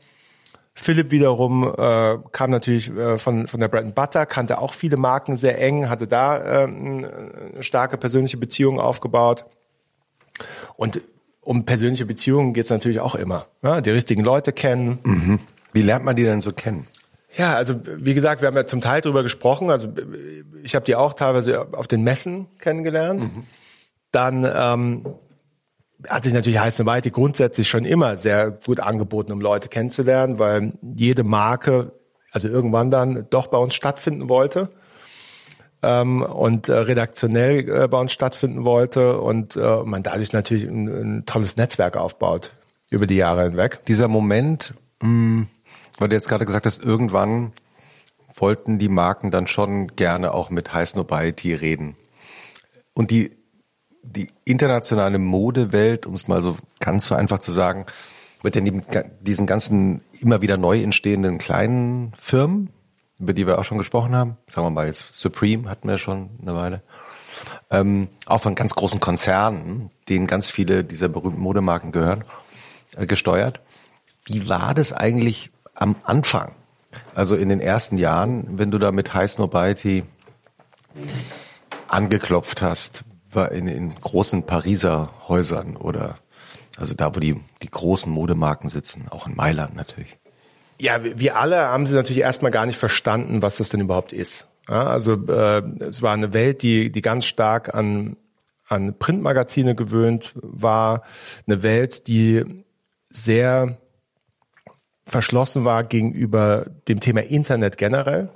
Philipp 0.74 1.12
wiederum 1.12 1.62
äh, 1.62 2.19
kam 2.32 2.51
natürlich 2.51 2.91
äh, 2.91 3.16
von, 3.16 3.47
von 3.47 3.61
der 3.61 3.69
Bread 3.69 3.85
and 3.85 3.95
Butter, 3.95 4.27
kannte 4.27 4.59
auch 4.59 4.73
viele 4.73 4.97
Marken 4.97 5.36
sehr 5.36 5.61
eng, 5.61 5.89
hatte 5.89 6.09
da 6.09 6.36
äh, 6.36 6.65
eine 6.65 7.62
starke 7.62 7.97
persönliche 7.97 8.36
Beziehung 8.36 8.81
aufgebaut. 8.81 9.45
Und 10.77 11.01
um 11.41 11.65
persönliche 11.65 12.07
Beziehungen 12.07 12.55
geht's 12.55 12.70
natürlich 12.70 12.99
auch 12.99 13.15
immer. 13.15 13.47
Ja, 13.62 13.81
die 13.81 13.91
richtigen 13.91 14.24
Leute 14.24 14.53
kennen, 14.53 14.99
Wie 15.74 15.82
lernt 15.82 16.05
man 16.05 16.15
die 16.15 16.23
denn 16.23 16.41
so 16.41 16.53
kennen? 16.53 16.86
Ja, 17.36 17.55
also 17.55 17.74
wie 17.85 18.15
gesagt, 18.15 18.43
wir 18.43 18.48
haben 18.48 18.56
ja 18.56 18.66
zum 18.66 18.81
Teil 18.81 19.01
drüber 19.01 19.23
gesprochen. 19.23 19.70
Also 19.70 19.89
ich 20.62 20.74
habe 20.74 20.85
die 20.85 20.94
auch 20.94 21.15
teilweise 21.15 21.69
auf 21.73 21.86
den 21.89 22.02
Messen 22.02 22.47
kennengelernt. 22.59 23.24
Dann 24.12 24.44
ähm, 24.44 25.06
hat 26.09 26.24
sich 26.24 26.32
natürlich 26.32 26.59
Heiß 26.59 26.85
Weite 26.86 27.11
grundsätzlich 27.11 27.69
schon 27.69 27.85
immer 27.85 28.16
sehr 28.16 28.51
gut 28.51 28.81
angeboten, 28.81 29.32
um 29.32 29.40
Leute 29.40 29.69
kennenzulernen, 29.69 30.39
weil 30.39 30.73
jede 30.82 31.24
Marke, 31.24 31.93
also 32.31 32.48
irgendwann 32.48 32.90
dann 32.90 33.27
doch 33.31 33.48
bei 33.48 33.59
uns 33.59 33.74
stattfinden 33.74 34.28
wollte 34.28 34.70
ähm, 35.82 36.23
und 36.23 36.69
äh, 36.69 36.74
redaktionell 36.74 37.69
äh, 37.69 37.89
bei 37.89 37.98
uns 37.98 38.12
stattfinden 38.12 38.65
wollte 38.65 39.20
und 39.20 39.56
äh, 39.56 39.82
man 39.85 40.02
dadurch 40.02 40.32
natürlich 40.32 40.65
ein, 40.65 40.89
ein 40.89 41.27
tolles 41.27 41.56
Netzwerk 41.56 41.97
aufbaut 41.97 42.52
über 42.90 43.06
die 43.06 43.16
Jahre 43.16 43.43
hinweg. 43.43 43.85
Dieser 43.86 44.09
Moment, 44.09 44.74
mh, 45.02 45.47
weil 45.98 46.08
du 46.08 46.14
jetzt 46.14 46.28
gerade 46.28 46.44
gesagt 46.44 46.66
hast, 46.66 46.82
irgendwann 46.82 47.52
wollten 48.34 48.78
die 48.78 48.88
Marken 48.88 49.30
dann 49.30 49.46
schon 49.46 49.88
gerne 49.88 50.34
auch 50.34 50.50
mit 50.50 50.72
Heiß 50.72 50.96
Nobiety 50.96 51.54
reden. 51.54 51.96
Und 52.92 53.10
die, 53.10 53.36
die 54.02 54.30
internationale 54.44 55.18
Modewelt, 55.18 56.06
um 56.06 56.14
es 56.14 56.28
mal 56.28 56.40
so 56.40 56.56
ganz 56.80 57.06
vereinfacht 57.06 57.42
zu 57.42 57.52
sagen, 57.52 57.86
wird 58.42 58.56
ja 58.56 58.60
neben 58.60 58.82
diesen 59.20 59.46
ganzen 59.46 60.02
immer 60.20 60.42
wieder 60.42 60.56
neu 60.56 60.80
entstehenden 60.82 61.38
kleinen 61.38 62.12
Firmen, 62.18 62.70
über 63.18 63.32
die 63.32 63.46
wir 63.46 63.58
auch 63.58 63.64
schon 63.64 63.78
gesprochen 63.78 64.14
haben, 64.14 64.36
sagen 64.48 64.66
wir 64.66 64.70
mal 64.70 64.86
jetzt 64.86 65.14
Supreme 65.14 65.70
hatten 65.70 65.88
wir 65.88 65.98
schon 65.98 66.30
eine 66.42 66.54
Weile, 66.54 66.82
ähm, 67.70 68.08
auch 68.26 68.42
von 68.42 68.54
ganz 68.54 68.74
großen 68.74 69.00
Konzernen, 69.00 69.90
denen 70.08 70.26
ganz 70.26 70.50
viele 70.50 70.84
dieser 70.84 71.08
berühmten 71.08 71.40
Modemarken 71.40 71.90
gehören, 71.90 72.24
äh, 72.96 73.06
gesteuert. 73.06 73.60
Wie 74.26 74.48
war 74.48 74.74
das 74.74 74.92
eigentlich 74.92 75.50
am 75.74 75.96
Anfang? 76.05 76.55
Also 77.14 77.36
in 77.36 77.48
den 77.48 77.60
ersten 77.60 77.98
Jahren, 77.98 78.59
wenn 78.59 78.70
du 78.70 78.78
da 78.78 78.92
mit 78.92 79.14
High 79.14 79.30
Snobiety 79.30 80.05
angeklopft 81.88 82.62
hast, 82.62 83.05
war 83.32 83.52
in, 83.52 83.66
in 83.68 83.94
großen 83.94 84.44
Pariser 84.44 85.10
Häusern 85.28 85.76
oder 85.76 86.18
also 86.76 86.94
da, 86.94 87.14
wo 87.14 87.20
die, 87.20 87.40
die 87.62 87.70
großen 87.70 88.10
Modemarken 88.10 88.68
sitzen, 88.68 89.06
auch 89.10 89.26
in 89.26 89.36
Mailand 89.36 89.76
natürlich. 89.76 90.16
Ja, 90.80 91.05
wir 91.05 91.20
wir 91.20 91.36
alle 91.36 91.59
haben 91.59 91.86
sie 91.86 91.94
natürlich 91.94 92.22
erstmal 92.22 92.51
gar 92.51 92.66
nicht 92.66 92.78
verstanden, 92.78 93.42
was 93.42 93.59
das 93.59 93.68
denn 93.68 93.80
überhaupt 93.80 94.12
ist. 94.12 94.48
Ja, 94.68 94.86
also 94.86 95.14
äh, 95.26 95.62
es 95.80 96.02
war 96.02 96.14
eine 96.14 96.32
Welt, 96.32 96.62
die, 96.62 96.90
die 96.90 97.02
ganz 97.02 97.26
stark 97.26 97.74
an, 97.74 98.16
an 98.66 98.98
Printmagazine 98.98 99.74
gewöhnt 99.74 100.32
war, 100.34 101.02
eine 101.46 101.62
Welt, 101.62 102.09
die 102.09 102.64
sehr 103.10 103.78
verschlossen 105.06 105.64
war 105.64 105.85
gegenüber 105.85 106.66
dem 106.89 107.01
Thema 107.01 107.22
Internet 107.22 107.76
generell. 107.76 108.28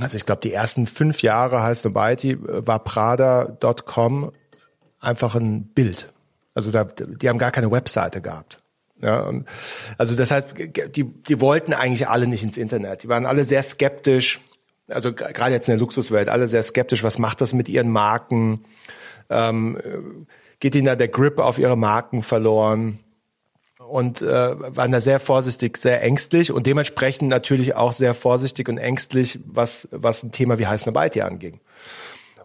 Also 0.00 0.16
ich 0.16 0.24
glaube, 0.24 0.40
die 0.40 0.52
ersten 0.52 0.86
fünf 0.86 1.22
Jahre 1.22 1.62
heißt 1.62 1.84
Nobiety 1.84 2.38
war 2.40 2.78
Prada.com 2.78 4.32
einfach 5.00 5.34
ein 5.34 5.66
Bild. 5.66 6.12
Also 6.54 6.70
da, 6.70 6.84
die 6.84 7.28
haben 7.28 7.38
gar 7.38 7.50
keine 7.50 7.70
Webseite 7.70 8.20
gehabt. 8.20 8.60
Ja, 9.02 9.20
und 9.22 9.46
also 9.98 10.16
das 10.16 10.30
heißt, 10.30 10.54
die, 10.56 11.04
die 11.04 11.40
wollten 11.40 11.74
eigentlich 11.74 12.08
alle 12.08 12.26
nicht 12.26 12.42
ins 12.42 12.56
Internet. 12.56 13.02
Die 13.02 13.08
waren 13.08 13.26
alle 13.26 13.44
sehr 13.44 13.62
skeptisch. 13.62 14.40
Also 14.88 15.12
gerade 15.12 15.52
jetzt 15.52 15.68
in 15.68 15.72
der 15.72 15.80
Luxuswelt, 15.80 16.28
alle 16.28 16.48
sehr 16.48 16.62
skeptisch. 16.62 17.02
Was 17.02 17.18
macht 17.18 17.40
das 17.40 17.52
mit 17.52 17.68
ihren 17.68 17.90
Marken? 17.90 18.64
Ähm, 19.28 19.76
äh, 19.78 19.98
geht 20.60 20.74
ihnen 20.74 20.86
da 20.86 20.96
der 20.96 21.08
Grip 21.08 21.38
auf 21.38 21.58
ihre 21.58 21.76
Marken 21.76 22.22
verloren? 22.22 23.00
Und 23.88 24.22
äh, 24.22 24.76
waren 24.76 24.92
da 24.92 25.00
sehr 25.00 25.20
vorsichtig, 25.20 25.76
sehr 25.76 26.02
ängstlich 26.02 26.50
und 26.50 26.66
dementsprechend 26.66 27.28
natürlich 27.28 27.76
auch 27.76 27.92
sehr 27.92 28.14
vorsichtig 28.14 28.68
und 28.68 28.78
ängstlich, 28.78 29.38
was, 29.46 29.88
was 29.90 30.22
ein 30.22 30.32
Thema 30.32 30.58
wie 30.58 30.66
Heiß 30.66 30.86
Nobiety 30.86 31.20
anging. 31.20 31.60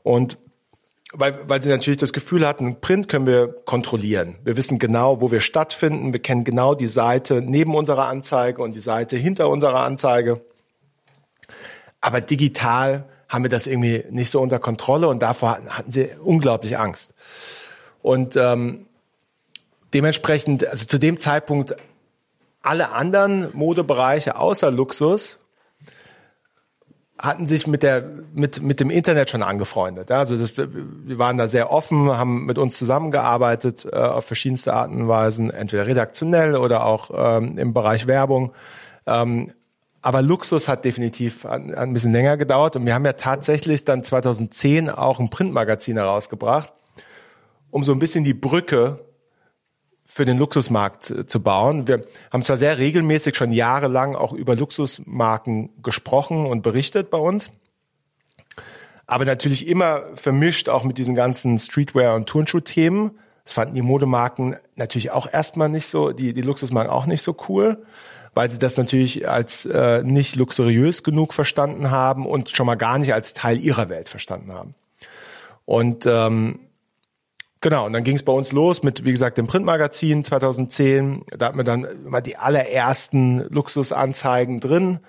Und 0.03 0.37
weil, 1.11 1.39
weil 1.47 1.61
sie 1.63 1.69
natürlich 1.69 1.97
das 1.97 2.13
Gefühl 2.13 2.45
hatten, 2.45 2.81
Print 2.81 3.07
können 3.07 3.25
wir 3.25 3.47
kontrollieren. 3.65 4.35
Wir 4.43 4.57
wissen 4.57 4.77
genau, 4.77 5.21
wo 5.21 5.31
wir 5.31 5.41
stattfinden. 5.41 6.13
Wir 6.13 6.21
kennen 6.21 6.43
genau 6.43 6.75
die 6.75 6.87
Seite 6.87 7.41
neben 7.41 7.73
unserer 7.73 8.07
Anzeige 8.07 8.61
und 8.61 8.75
die 8.75 8.79
Seite 8.79 9.17
hinter 9.17 9.49
unserer 9.49 9.81
Anzeige. 9.81 10.41
Aber 11.99 12.21
digital 12.21 13.05
haben 13.27 13.43
wir 13.43 13.49
das 13.49 13.65
irgendwie 13.65 14.03
nicht 14.09 14.29
so 14.29 14.39
unter 14.39 14.59
Kontrolle 14.59 15.07
und 15.07 15.19
davor 15.21 15.51
hatten, 15.51 15.69
hatten 15.69 15.91
sie 15.91 16.09
unglaublich 16.23 16.77
Angst. 16.77 17.13
Und 18.01 18.35
ähm, 18.35 18.85
dementsprechend, 19.93 20.67
also 20.67 20.85
zu 20.85 20.97
dem 20.97 21.17
Zeitpunkt, 21.17 21.75
alle 22.61 22.91
anderen 22.91 23.49
Modebereiche 23.53 24.35
außer 24.35 24.71
Luxus 24.71 25.39
hatten 27.17 27.47
sich 27.47 27.67
mit 27.67 27.83
der 27.83 28.09
mit 28.33 28.61
mit 28.61 28.79
dem 28.79 28.89
Internet 28.89 29.29
schon 29.29 29.43
angefreundet. 29.43 30.09
Also 30.09 30.37
das, 30.37 30.57
wir 30.57 31.17
waren 31.17 31.37
da 31.37 31.49
sehr 31.49 31.71
offen, 31.71 32.09
haben 32.09 32.45
mit 32.45 32.57
uns 32.57 32.77
zusammengearbeitet 32.77 33.85
äh, 33.91 33.95
auf 33.95 34.25
verschiedenste 34.25 34.73
Arten 34.73 35.01
und 35.01 35.07
Weisen, 35.09 35.51
entweder 35.51 35.85
redaktionell 35.85 36.55
oder 36.55 36.85
auch 36.85 37.11
ähm, 37.13 37.57
im 37.57 37.73
Bereich 37.73 38.07
Werbung. 38.07 38.53
Ähm, 39.05 39.51
aber 40.01 40.21
Luxus 40.21 40.69
hat 40.69 40.85
definitiv 40.85 41.45
ein 41.45 41.91
bisschen 41.91 42.13
länger 42.13 42.37
gedauert 42.37 42.77
und 42.77 42.85
wir 42.85 42.93
haben 42.93 43.03
ja 43.03 43.13
tatsächlich 43.13 43.83
dann 43.83 44.01
2010 44.01 44.89
auch 44.89 45.19
ein 45.19 45.29
Printmagazin 45.29 45.97
herausgebracht, 45.97 46.71
um 47.69 47.83
so 47.83 47.91
ein 47.91 47.99
bisschen 47.99 48.23
die 48.23 48.33
Brücke 48.33 48.99
für 50.11 50.25
den 50.25 50.39
Luxusmarkt 50.39 51.11
äh, 51.11 51.25
zu 51.27 51.41
bauen. 51.41 51.87
Wir 51.87 52.03
haben 52.33 52.43
zwar 52.43 52.57
sehr 52.57 52.79
regelmäßig 52.79 53.35
schon 53.35 53.53
jahrelang 53.53 54.15
auch 54.15 54.33
über 54.33 54.55
Luxusmarken 54.55 55.69
gesprochen 55.83 56.47
und 56.47 56.63
berichtet 56.63 57.11
bei 57.11 57.19
uns, 57.19 57.51
aber 59.05 59.23
natürlich 59.23 59.67
immer 59.67 60.03
vermischt 60.15 60.67
auch 60.67 60.83
mit 60.83 60.97
diesen 60.97 61.13
ganzen 61.13 61.57
Streetwear- 61.57 62.15
und 62.15 62.27
Turnschuh-Themen. 62.27 63.11
Das 63.45 63.53
fanden 63.53 63.75
die 63.75 63.83
Modemarken 63.83 64.57
natürlich 64.75 65.11
auch 65.11 65.31
erstmal 65.31 65.69
nicht 65.69 65.85
so, 65.85 66.11
die, 66.11 66.33
die 66.33 66.41
Luxusmarken 66.41 66.91
auch 66.91 67.05
nicht 67.05 67.21
so 67.21 67.35
cool. 67.47 67.85
weil 68.33 68.49
sie 68.49 68.59
das 68.59 68.77
natürlich 68.77 69.27
als 69.27 69.65
äh, 69.65 70.03
nicht 70.03 70.35
luxuriös 70.35 71.03
genug 71.03 71.33
verstanden 71.33 71.91
haben 71.91 72.25
und 72.25 72.49
schon 72.49 72.65
mal 72.65 72.75
gar 72.75 72.97
nicht 72.97 73.13
als 73.13 73.33
Teil 73.33 73.59
ihrer 73.59 73.89
Welt 73.89 74.09
verstanden 74.09 74.53
haben. 74.53 74.75
Und 75.65 76.05
ähm, 76.05 76.59
Genau, 77.61 77.85
und 77.85 77.93
dann 77.93 78.05
ging 78.05 78.15
es 78.15 78.23
bei 78.23 78.31
uns 78.31 78.53
los 78.53 78.83
mit, 78.83 79.03
wie 79.03 79.11
gesagt, 79.11 79.37
dem 79.37 79.47
Printmagazin 79.47 80.23
2010. 80.23 81.25
Da 81.37 81.47
hatten 81.47 81.57
wir 81.57 81.65
dann 81.65 81.83
immer 81.83 82.21
die 82.21 82.37
allerersten 82.37 83.45
Luxusanzeigen 83.49 84.61
drin. 84.61 84.99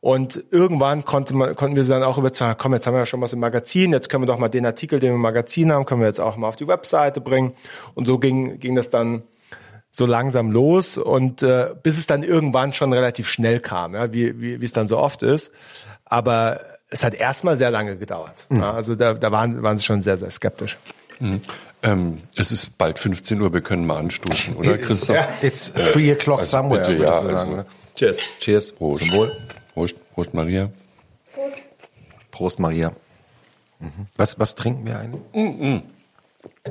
Und 0.00 0.44
irgendwann 0.50 1.06
konnte 1.06 1.34
man, 1.34 1.56
konnten 1.56 1.76
wir 1.76 1.84
dann 1.84 2.02
auch 2.02 2.18
überzeugen, 2.18 2.56
komm, 2.58 2.74
jetzt 2.74 2.86
haben 2.86 2.92
wir 2.92 2.98
ja 2.98 3.06
schon 3.06 3.22
was 3.22 3.32
im 3.32 3.40
Magazin, 3.40 3.90
jetzt 3.92 4.10
können 4.10 4.22
wir 4.22 4.26
doch 4.26 4.36
mal 4.36 4.50
den 4.50 4.66
Artikel, 4.66 4.98
den 4.98 5.12
wir 5.12 5.14
im 5.14 5.22
Magazin 5.22 5.72
haben, 5.72 5.86
können 5.86 6.02
wir 6.02 6.06
jetzt 6.06 6.20
auch 6.20 6.36
mal 6.36 6.46
auf 6.46 6.56
die 6.56 6.68
Webseite 6.68 7.22
bringen. 7.22 7.54
Und 7.94 8.04
so 8.04 8.18
ging, 8.18 8.58
ging 8.58 8.74
das 8.74 8.90
dann 8.90 9.22
so 9.90 10.04
langsam 10.04 10.50
los 10.50 10.98
und 10.98 11.42
äh, 11.42 11.70
bis 11.82 11.96
es 11.96 12.06
dann 12.06 12.22
irgendwann 12.22 12.74
schon 12.74 12.92
relativ 12.92 13.28
schnell 13.28 13.60
kam, 13.60 13.94
ja, 13.94 14.12
wie, 14.12 14.38
wie, 14.42 14.60
wie 14.60 14.64
es 14.64 14.74
dann 14.74 14.86
so 14.86 14.98
oft 14.98 15.22
ist. 15.22 15.52
Aber 16.04 16.60
es 16.90 17.02
hat 17.02 17.14
erstmal 17.14 17.56
sehr 17.56 17.70
lange 17.70 17.96
gedauert. 17.96 18.44
Mhm. 18.50 18.60
Ja, 18.60 18.72
also 18.72 18.96
da, 18.96 19.14
da 19.14 19.32
waren, 19.32 19.62
waren 19.62 19.78
sie 19.78 19.84
schon 19.84 20.02
sehr, 20.02 20.18
sehr 20.18 20.30
skeptisch. 20.30 20.76
Mhm. 21.18 21.40
Ähm, 21.84 22.16
es 22.34 22.50
ist 22.50 22.78
bald 22.78 22.98
15 22.98 23.40
Uhr, 23.40 23.52
wir 23.52 23.60
können 23.60 23.86
mal 23.86 23.98
anstoßen, 23.98 24.56
oder 24.56 24.78
Christoph? 24.78 25.14
Ja, 25.14 25.28
it's 25.42 25.72
three 25.72 26.10
o'clock 26.10 26.38
also 26.38 26.56
somewhere. 26.56 26.86
Bitte, 26.86 27.02
ja, 27.02 27.10
also. 27.10 27.64
Cheers. 27.94 28.38
Cheers. 28.40 28.72
Prost. 28.72 29.02
Zum 29.02 29.12
Wohl. 29.12 29.32
Prost, 29.74 29.96
Prost 30.14 30.32
Maria. 30.34 30.70
Prost. 31.34 31.62
Prost 32.30 32.58
Maria. 32.58 32.92
Mhm. 33.80 34.06
Was, 34.16 34.38
was 34.38 34.54
trinken 34.54 34.86
wir 34.86 34.98
eigentlich? 34.98 35.22
Mhm. 35.34 35.82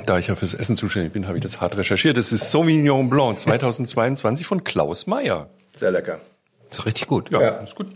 Da 0.06 0.18
ich 0.18 0.28
ja 0.28 0.36
fürs 0.36 0.56
Essen 0.56 0.76
zuständig 0.76 1.14
bin, 1.14 1.28
habe 1.28 1.38
ich 1.38 1.44
das 1.44 1.62
hart 1.62 1.78
recherchiert. 1.78 2.18
Das 2.18 2.32
ist 2.32 2.50
Sauvignon 2.50 3.10
Blanc 3.10 3.40
2022 3.40 4.46
von 4.46 4.64
Klaus 4.64 5.06
Meyer. 5.06 5.48
Sehr 5.78 5.92
lecker. 5.92 6.20
Ist 6.70 6.86
richtig 6.86 7.08
gut. 7.08 7.32
Ja, 7.32 7.42
ja. 7.42 7.50
ist 7.60 7.76
gut. 7.76 7.88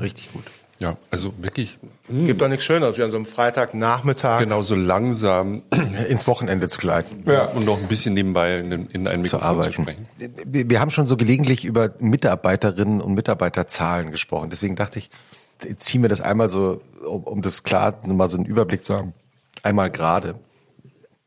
Richtig 0.00 0.32
gut. 0.32 0.44
Ja, 0.78 0.96
also 1.10 1.32
wirklich. 1.38 1.78
Mh. 2.08 2.26
Gibt 2.26 2.42
doch 2.42 2.48
nichts 2.48 2.64
Schöneres, 2.64 2.98
wie 2.98 3.02
an 3.02 3.10
so 3.10 3.16
einem 3.16 3.24
Freitagnachmittag. 3.24 4.40
Genau, 4.40 4.62
so 4.62 4.74
langsam 4.74 5.62
ins 6.08 6.26
Wochenende 6.26 6.68
zu 6.68 6.78
gleiten. 6.78 7.22
Ja. 7.26 7.46
Und 7.46 7.64
noch 7.64 7.78
ein 7.78 7.88
bisschen 7.88 8.14
nebenbei 8.14 8.58
in, 8.58 8.86
in 8.90 9.08
ein 9.08 9.22
Mikrofon 9.22 9.62
zu, 9.62 9.70
zu 9.70 9.82
sprechen. 9.82 10.06
Wir 10.44 10.80
haben 10.80 10.90
schon 10.90 11.06
so 11.06 11.16
gelegentlich 11.16 11.64
über 11.64 11.90
Mitarbeiterinnen 11.98 13.00
und 13.00 13.14
Mitarbeiterzahlen 13.14 14.10
gesprochen. 14.10 14.50
Deswegen 14.50 14.76
dachte 14.76 14.98
ich, 14.98 15.10
zieh 15.78 15.98
mir 15.98 16.08
das 16.08 16.20
einmal 16.20 16.50
so, 16.50 16.82
um, 17.06 17.24
um 17.24 17.42
das 17.42 17.62
klar, 17.62 17.98
nur 18.04 18.16
mal 18.16 18.28
so 18.28 18.36
einen 18.36 18.46
Überblick 18.46 18.84
zu 18.84 18.94
haben. 18.94 19.14
Einmal 19.62 19.90
gerade. 19.90 20.34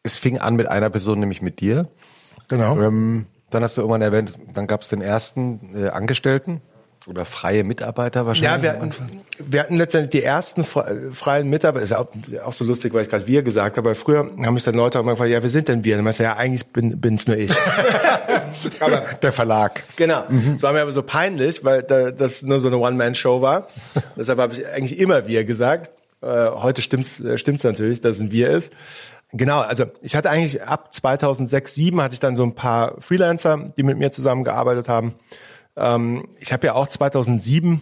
Es 0.04 0.16
fing 0.16 0.38
an 0.38 0.56
mit 0.56 0.68
einer 0.68 0.90
Person, 0.90 1.20
nämlich 1.20 1.42
mit 1.42 1.60
dir. 1.60 1.88
Genau. 2.48 2.80
Ähm, 2.80 3.26
dann 3.50 3.64
hast 3.64 3.78
du 3.78 3.82
irgendwann 3.82 4.04
erwähnt, 4.04 4.38
dann 4.54 4.68
gab 4.68 4.82
es 4.82 4.90
den 4.90 5.02
ersten 5.02 5.76
äh, 5.76 5.90
Angestellten 5.90 6.62
oder 7.10 7.26
freie 7.26 7.64
Mitarbeiter 7.64 8.26
wahrscheinlich? 8.26 8.52
Ja, 8.52 8.62
wir 8.62 8.72
hatten, 8.72 8.94
wir 9.40 9.60
hatten 9.62 9.76
letztendlich 9.78 10.22
die 10.22 10.24
ersten 10.24 10.64
freien 10.64 11.50
Mitarbeiter, 11.50 11.84
ist 11.84 11.90
ja 11.90 12.00
auch, 12.00 12.08
auch 12.46 12.54
so 12.54 12.64
lustig, 12.66 12.94
weil 12.94 13.04
ich 13.04 13.10
gerade 13.10 13.28
wir 13.28 13.44
gesagt 13.44 13.78
habe, 13.78 13.90
weil 13.90 13.96
früher 13.96 14.20
haben 14.20 14.54
mich 14.54 14.64
dann 14.64 14.76
Leute 14.76 15.00
auch 15.00 15.04
mal 15.04 15.12
gefragt, 15.12 15.32
ja, 15.32 15.42
wer 15.42 15.50
sind 15.50 15.68
denn 15.68 15.84
wir? 15.84 15.96
Und 15.96 16.00
dann 16.00 16.06
meinst 16.06 16.20
du, 16.20 16.24
ja, 16.24 16.36
eigentlich 16.36 16.68
bin, 16.68 17.00
bin's 17.00 17.28
nur 17.28 17.38
ich. 17.38 17.52
aber, 18.80 19.02
Der 19.22 19.32
Verlag. 19.32 19.84
Genau. 19.96 20.24
Mhm. 20.30 20.54
Das 20.54 20.64
war 20.64 20.74
mir 20.74 20.82
aber 20.82 20.92
so 20.92 21.04
peinlich, 21.04 21.64
weil 21.64 21.84
da, 21.84 22.12
das 22.12 22.44
nur 22.44 22.60
so 22.60 22.68
eine 22.68 22.78
One-Man-Show 22.78 23.42
war. 23.42 23.68
Deshalb 24.16 24.40
habe 24.40 24.54
ich 24.54 24.68
eigentlich 24.68 25.00
immer 25.00 25.28
wir 25.28 25.44
gesagt. 25.46 25.90
Äh, 26.22 26.28
heute 26.28 26.82
stimmt's, 26.82 27.20
äh, 27.20 27.38
stimmt's 27.38 27.64
natürlich, 27.64 28.02
dass 28.02 28.18
es 28.18 28.22
ein 28.22 28.32
wir 28.32 28.50
ist. 28.50 28.74
Genau, 29.32 29.60
also 29.60 29.86
ich 30.02 30.16
hatte 30.16 30.30
eigentlich 30.30 30.64
ab 30.64 30.94
2006, 30.94 31.76
2007 31.76 32.02
hatte 32.02 32.14
ich 32.14 32.20
dann 32.20 32.36
so 32.36 32.44
ein 32.44 32.56
paar 32.56 33.00
Freelancer, 33.00 33.72
die 33.78 33.84
mit 33.84 33.98
mir 33.98 34.12
zusammengearbeitet 34.12 34.90
haben. 34.90 35.16
Ähm, 35.80 36.28
ich 36.40 36.54
habe 36.54 36.68
ja 36.68 36.74
auch 36.74 36.88
2007 36.88 37.82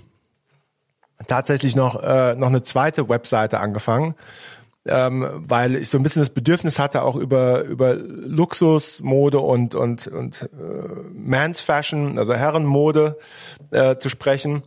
tatsächlich 1.26 1.76
noch, 1.76 2.02
äh, 2.02 2.36
noch 2.36 2.48
eine 2.48 2.64
zweite 2.64 3.10
Webseite 3.10 3.60
angefangen, 3.60 4.16
ähm, 4.86 5.28
weil 5.34 5.76
ich 5.76 5.90
so 5.90 5.98
ein 5.98 6.04
bisschen 6.04 6.22
das 6.22 6.30
Bedürfnis 6.30 6.80
hatte, 6.80 7.02
auch 7.02 7.16
über, 7.16 7.64
über 7.64 7.96
Luxus, 7.96 9.02
Mode 9.02 9.40
und, 9.40 9.76
und, 9.76 10.08
und 10.08 10.44
äh, 10.44 10.48
Man's 11.14 11.60
Fashion, 11.60 12.20
also 12.20 12.34
Herrenmode 12.34 13.18
äh, 13.72 13.98
zu 13.98 14.10
sprechen. 14.10 14.64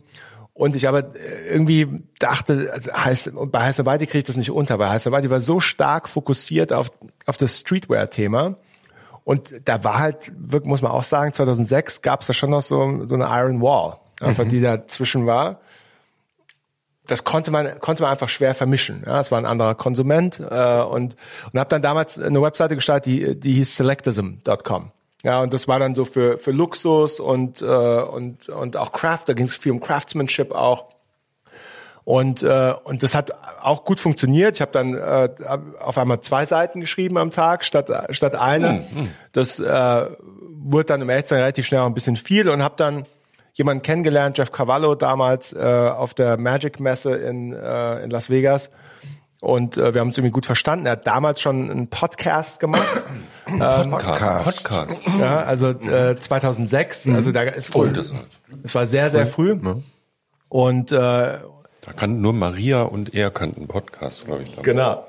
Und 0.53 0.75
ich 0.75 0.87
aber 0.87 1.11
irgendwie 1.49 2.03
dachte, 2.19 2.69
also 2.73 2.91
heißt, 2.93 3.31
bei 3.51 3.61
Heißer 3.61 3.85
Weide 3.85 4.05
kriege 4.05 4.19
ich 4.19 4.25
das 4.25 4.35
nicht 4.35 4.51
unter, 4.51 4.77
weil 4.77 4.89
Heißer 4.89 5.11
Weide 5.11 5.29
war 5.29 5.39
so 5.39 5.61
stark 5.61 6.09
fokussiert 6.09 6.73
auf, 6.73 6.91
auf 7.25 7.37
das 7.37 7.59
Streetwear-Thema 7.59 8.57
und 9.23 9.53
da 9.65 9.83
war 9.83 9.99
halt, 9.99 10.31
muss 10.65 10.81
man 10.81 10.91
auch 10.91 11.03
sagen, 11.03 11.31
2006 11.33 12.01
gab 12.01 12.21
es 12.21 12.27
da 12.27 12.33
schon 12.33 12.49
noch 12.49 12.61
so, 12.61 13.05
so 13.07 13.15
eine 13.15 13.25
Iron 13.25 13.61
Wall, 13.61 13.97
einfach 14.19 14.45
mhm. 14.45 14.49
die 14.49 14.61
dazwischen 14.61 15.25
war. 15.25 15.59
Das 17.07 17.23
konnte 17.23 17.51
man 17.51 17.79
konnte 17.79 18.03
man 18.03 18.11
einfach 18.11 18.29
schwer 18.29 18.53
vermischen. 18.53 19.03
Ja, 19.05 19.19
es 19.19 19.31
war 19.31 19.37
ein 19.37 19.45
anderer 19.45 19.75
Konsument 19.75 20.39
äh, 20.39 20.81
und 20.81 21.15
und 21.51 21.59
habe 21.59 21.69
dann 21.69 21.81
damals 21.81 22.17
eine 22.17 22.41
Webseite 22.41 22.75
gestartet, 22.75 23.05
die 23.05 23.39
die 23.39 23.53
hieß 23.53 23.75
selectism.com. 23.75 24.91
Ja, 25.23 25.41
und 25.41 25.53
das 25.53 25.67
war 25.67 25.79
dann 25.79 25.93
so 25.93 26.05
für 26.05 26.39
für 26.39 26.51
Luxus 26.51 27.19
und 27.19 27.61
äh, 27.61 27.65
und 27.65 28.49
und 28.49 28.77
auch 28.77 28.91
Craft. 28.91 29.23
Da 29.25 29.33
ging 29.33 29.45
es 29.45 29.55
viel 29.55 29.71
um 29.71 29.81
Craftsmanship 29.81 30.51
auch. 30.51 30.85
Und, 32.03 32.41
äh, 32.43 32.73
und 32.83 33.03
das 33.03 33.13
hat 33.13 33.31
auch 33.61 33.85
gut 33.85 33.99
funktioniert. 33.99 34.55
Ich 34.55 34.61
habe 34.61 34.71
dann 34.71 34.95
äh, 34.95 35.29
auf 35.79 35.97
einmal 35.97 36.21
zwei 36.21 36.45
Seiten 36.45 36.79
geschrieben 36.81 37.17
am 37.17 37.31
Tag 37.31 37.63
statt, 37.63 37.89
statt 38.09 38.35
eine. 38.35 38.85
Mhm. 38.91 39.09
Das 39.33 39.59
äh, 39.59 40.05
wurde 40.63 40.85
dann 40.85 41.01
im 41.01 41.09
Echtsein 41.09 41.39
relativ 41.39 41.67
schnell 41.67 41.81
auch 41.81 41.85
ein 41.85 41.93
bisschen 41.93 42.15
viel 42.15 42.49
und 42.49 42.63
habe 42.63 42.75
dann 42.77 43.03
jemanden 43.53 43.83
kennengelernt, 43.83 44.37
Jeff 44.37 44.51
Cavallo 44.51 44.95
damals 44.95 45.53
äh, 45.53 45.59
auf 45.59 46.13
der 46.13 46.37
Magic 46.37 46.79
Messe 46.79 47.13
in, 47.15 47.53
äh, 47.53 48.03
in 48.03 48.09
Las 48.09 48.29
Vegas. 48.29 48.71
Und 49.41 49.77
äh, 49.77 49.93
wir 49.93 50.01
haben 50.01 50.09
uns 50.09 50.17
irgendwie 50.17 50.31
gut 50.31 50.45
verstanden. 50.45 50.85
Er 50.85 50.93
hat 50.93 51.07
damals 51.07 51.41
schon 51.41 51.69
einen 51.69 51.87
Podcast 51.87 52.59
gemacht. 52.59 53.03
ähm, 53.47 53.89
Podcast. 53.89 54.63
Podcast. 54.63 55.01
Ja, 55.19 55.41
also 55.41 55.69
äh, 55.69 56.15
2006. 56.17 57.07
Mhm. 57.07 57.15
Also 57.15 57.31
da 57.31 57.41
ist 57.41 57.71
voll. 57.71 57.91
Es 58.63 58.75
war 58.75 58.85
sehr, 58.85 59.09
sehr 59.09 59.25
früh. 59.25 59.55
Mhm. 59.55 59.83
Und 60.47 60.91
äh, 60.91 61.39
da 61.81 61.93
kannten 61.93 62.21
nur 62.21 62.33
Maria 62.33 62.83
und 62.83 63.13
er 63.13 63.31
kannten 63.31 63.67
Podcast, 63.67 64.25
glaube 64.25 64.43
ich. 64.43 64.49
Damals. 64.51 64.65
Genau. 64.65 65.07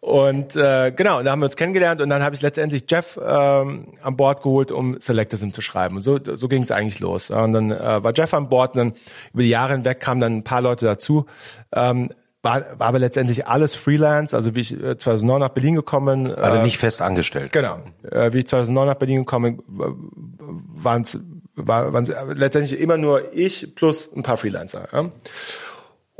Und 0.00 0.56
äh, 0.56 0.92
genau, 0.96 1.18
und 1.18 1.26
da 1.26 1.32
haben 1.32 1.40
wir 1.40 1.44
uns 1.44 1.56
kennengelernt 1.56 2.00
und 2.00 2.08
dann 2.08 2.22
habe 2.22 2.34
ich 2.34 2.40
letztendlich 2.40 2.84
Jeff 2.88 3.20
ähm, 3.22 3.88
an 4.00 4.16
Bord 4.16 4.42
geholt, 4.42 4.72
um 4.72 4.98
Selectism 4.98 5.50
zu 5.50 5.60
schreiben. 5.60 5.96
Und 5.96 6.02
so, 6.02 6.18
so 6.36 6.48
ging 6.48 6.62
es 6.62 6.70
eigentlich 6.70 7.00
los. 7.00 7.30
Und 7.30 7.52
dann 7.52 7.70
äh, 7.70 8.02
war 8.02 8.12
Jeff 8.14 8.32
an 8.32 8.48
Bord 8.48 8.74
und 8.74 8.78
dann 8.78 8.92
über 9.34 9.42
die 9.42 9.50
Jahre 9.50 9.74
hinweg 9.74 10.00
kamen 10.00 10.20
dann 10.20 10.36
ein 10.38 10.44
paar 10.44 10.62
Leute 10.62 10.86
dazu. 10.86 11.26
Ähm, 11.72 12.08
war, 12.42 12.64
war 12.78 12.88
aber 12.88 12.98
letztendlich 12.98 13.46
alles 13.46 13.76
Freelance, 13.76 14.34
also 14.34 14.54
wie 14.54 14.60
ich 14.60 14.70
2009 14.70 15.36
äh, 15.36 15.44
nach 15.44 15.50
Berlin 15.50 15.74
gekommen. 15.74 16.34
Also 16.34 16.58
äh, 16.58 16.62
nicht 16.62 16.78
fest 16.78 17.02
angestellt. 17.02 17.52
Genau. 17.52 17.80
Äh, 18.10 18.32
wie 18.32 18.38
ich 18.38 18.46
2009 18.46 18.86
nach 18.86 18.94
Berlin 18.94 19.18
gekommen 19.18 19.62
waren 19.68 21.02
es 21.02 21.18
war, 21.66 21.92
waren's 21.92 22.10
letztendlich 22.34 22.80
immer 22.80 22.96
nur 22.96 23.34
ich 23.34 23.74
plus 23.74 24.08
ein 24.14 24.22
paar 24.22 24.36
Freelancer. 24.36 24.88
Ja? 24.92 25.10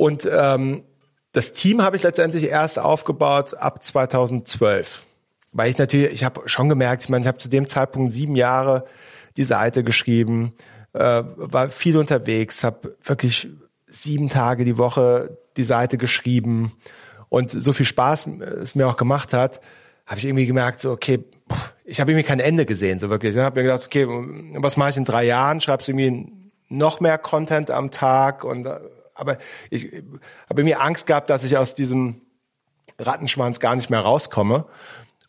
Und 0.00 0.26
ähm, 0.32 0.84
das 1.32 1.52
Team 1.52 1.82
habe 1.82 1.94
ich 1.94 2.02
letztendlich 2.02 2.44
erst 2.44 2.78
aufgebaut 2.78 3.52
ab 3.52 3.84
2012. 3.84 5.04
Weil 5.52 5.68
ich 5.68 5.76
natürlich, 5.76 6.10
ich 6.12 6.24
habe 6.24 6.48
schon 6.48 6.70
gemerkt, 6.70 7.02
ich 7.02 7.10
meine, 7.10 7.20
ich 7.20 7.28
habe 7.28 7.36
zu 7.36 7.50
dem 7.50 7.66
Zeitpunkt 7.66 8.10
sieben 8.10 8.34
Jahre 8.34 8.86
die 9.36 9.44
Seite 9.44 9.84
geschrieben, 9.84 10.54
äh, 10.94 11.22
war 11.36 11.68
viel 11.68 11.98
unterwegs, 11.98 12.64
habe 12.64 12.96
wirklich 13.04 13.50
sieben 13.88 14.30
Tage 14.30 14.64
die 14.64 14.78
Woche 14.78 15.36
die 15.58 15.64
Seite 15.64 15.98
geschrieben 15.98 16.72
und 17.28 17.50
so 17.50 17.74
viel 17.74 17.84
Spaß 17.84 18.26
es 18.62 18.74
mir 18.74 18.88
auch 18.88 18.96
gemacht 18.96 19.34
hat, 19.34 19.60
habe 20.06 20.16
ich 20.16 20.24
irgendwie 20.24 20.46
gemerkt, 20.46 20.80
so 20.80 20.92
okay, 20.92 21.24
ich 21.84 22.00
habe 22.00 22.12
irgendwie 22.12 22.26
kein 22.26 22.40
Ende 22.40 22.64
gesehen, 22.64 23.00
so 23.00 23.10
wirklich. 23.10 23.36
Ich 23.36 23.42
habe 23.42 23.60
mir 23.60 23.68
gedacht, 23.68 23.84
okay, 23.84 24.06
was 24.54 24.78
mache 24.78 24.88
ich 24.88 24.96
in 24.96 25.04
drei 25.04 25.24
Jahren? 25.24 25.60
Schreibst 25.60 25.90
irgendwie 25.90 26.32
noch 26.70 27.00
mehr 27.00 27.18
Content 27.18 27.70
am 27.70 27.90
Tag 27.90 28.44
und 28.44 28.66
aber 29.20 29.38
ich 29.70 29.88
habe 30.48 30.62
mir 30.62 30.80
Angst 30.80 31.06
gehabt, 31.06 31.30
dass 31.30 31.44
ich 31.44 31.56
aus 31.56 31.74
diesem 31.74 32.22
Rattenschwanz 32.98 33.60
gar 33.60 33.76
nicht 33.76 33.90
mehr 33.90 34.00
rauskomme. 34.00 34.66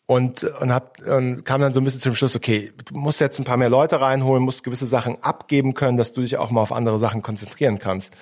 Und, 0.06 0.44
und, 0.44 0.72
hab, 0.72 1.00
und 1.06 1.44
kam 1.44 1.60
dann 1.60 1.72
so 1.72 1.80
ein 1.80 1.84
bisschen 1.84 2.00
zum 2.00 2.14
Schluss, 2.14 2.36
okay, 2.36 2.72
du 2.84 2.94
musst 2.98 3.20
jetzt 3.20 3.38
ein 3.38 3.44
paar 3.44 3.56
mehr 3.56 3.70
Leute 3.70 4.00
reinholen, 4.00 4.42
musst 4.42 4.64
gewisse 4.64 4.84
Sachen 4.84 5.22
abgeben 5.22 5.74
können, 5.74 5.96
dass 5.96 6.12
du 6.12 6.20
dich 6.20 6.36
auch 6.36 6.50
mal 6.50 6.60
auf 6.60 6.72
andere 6.72 6.98
Sachen 6.98 7.22
konzentrieren 7.22 7.78
kannst. 7.78 8.12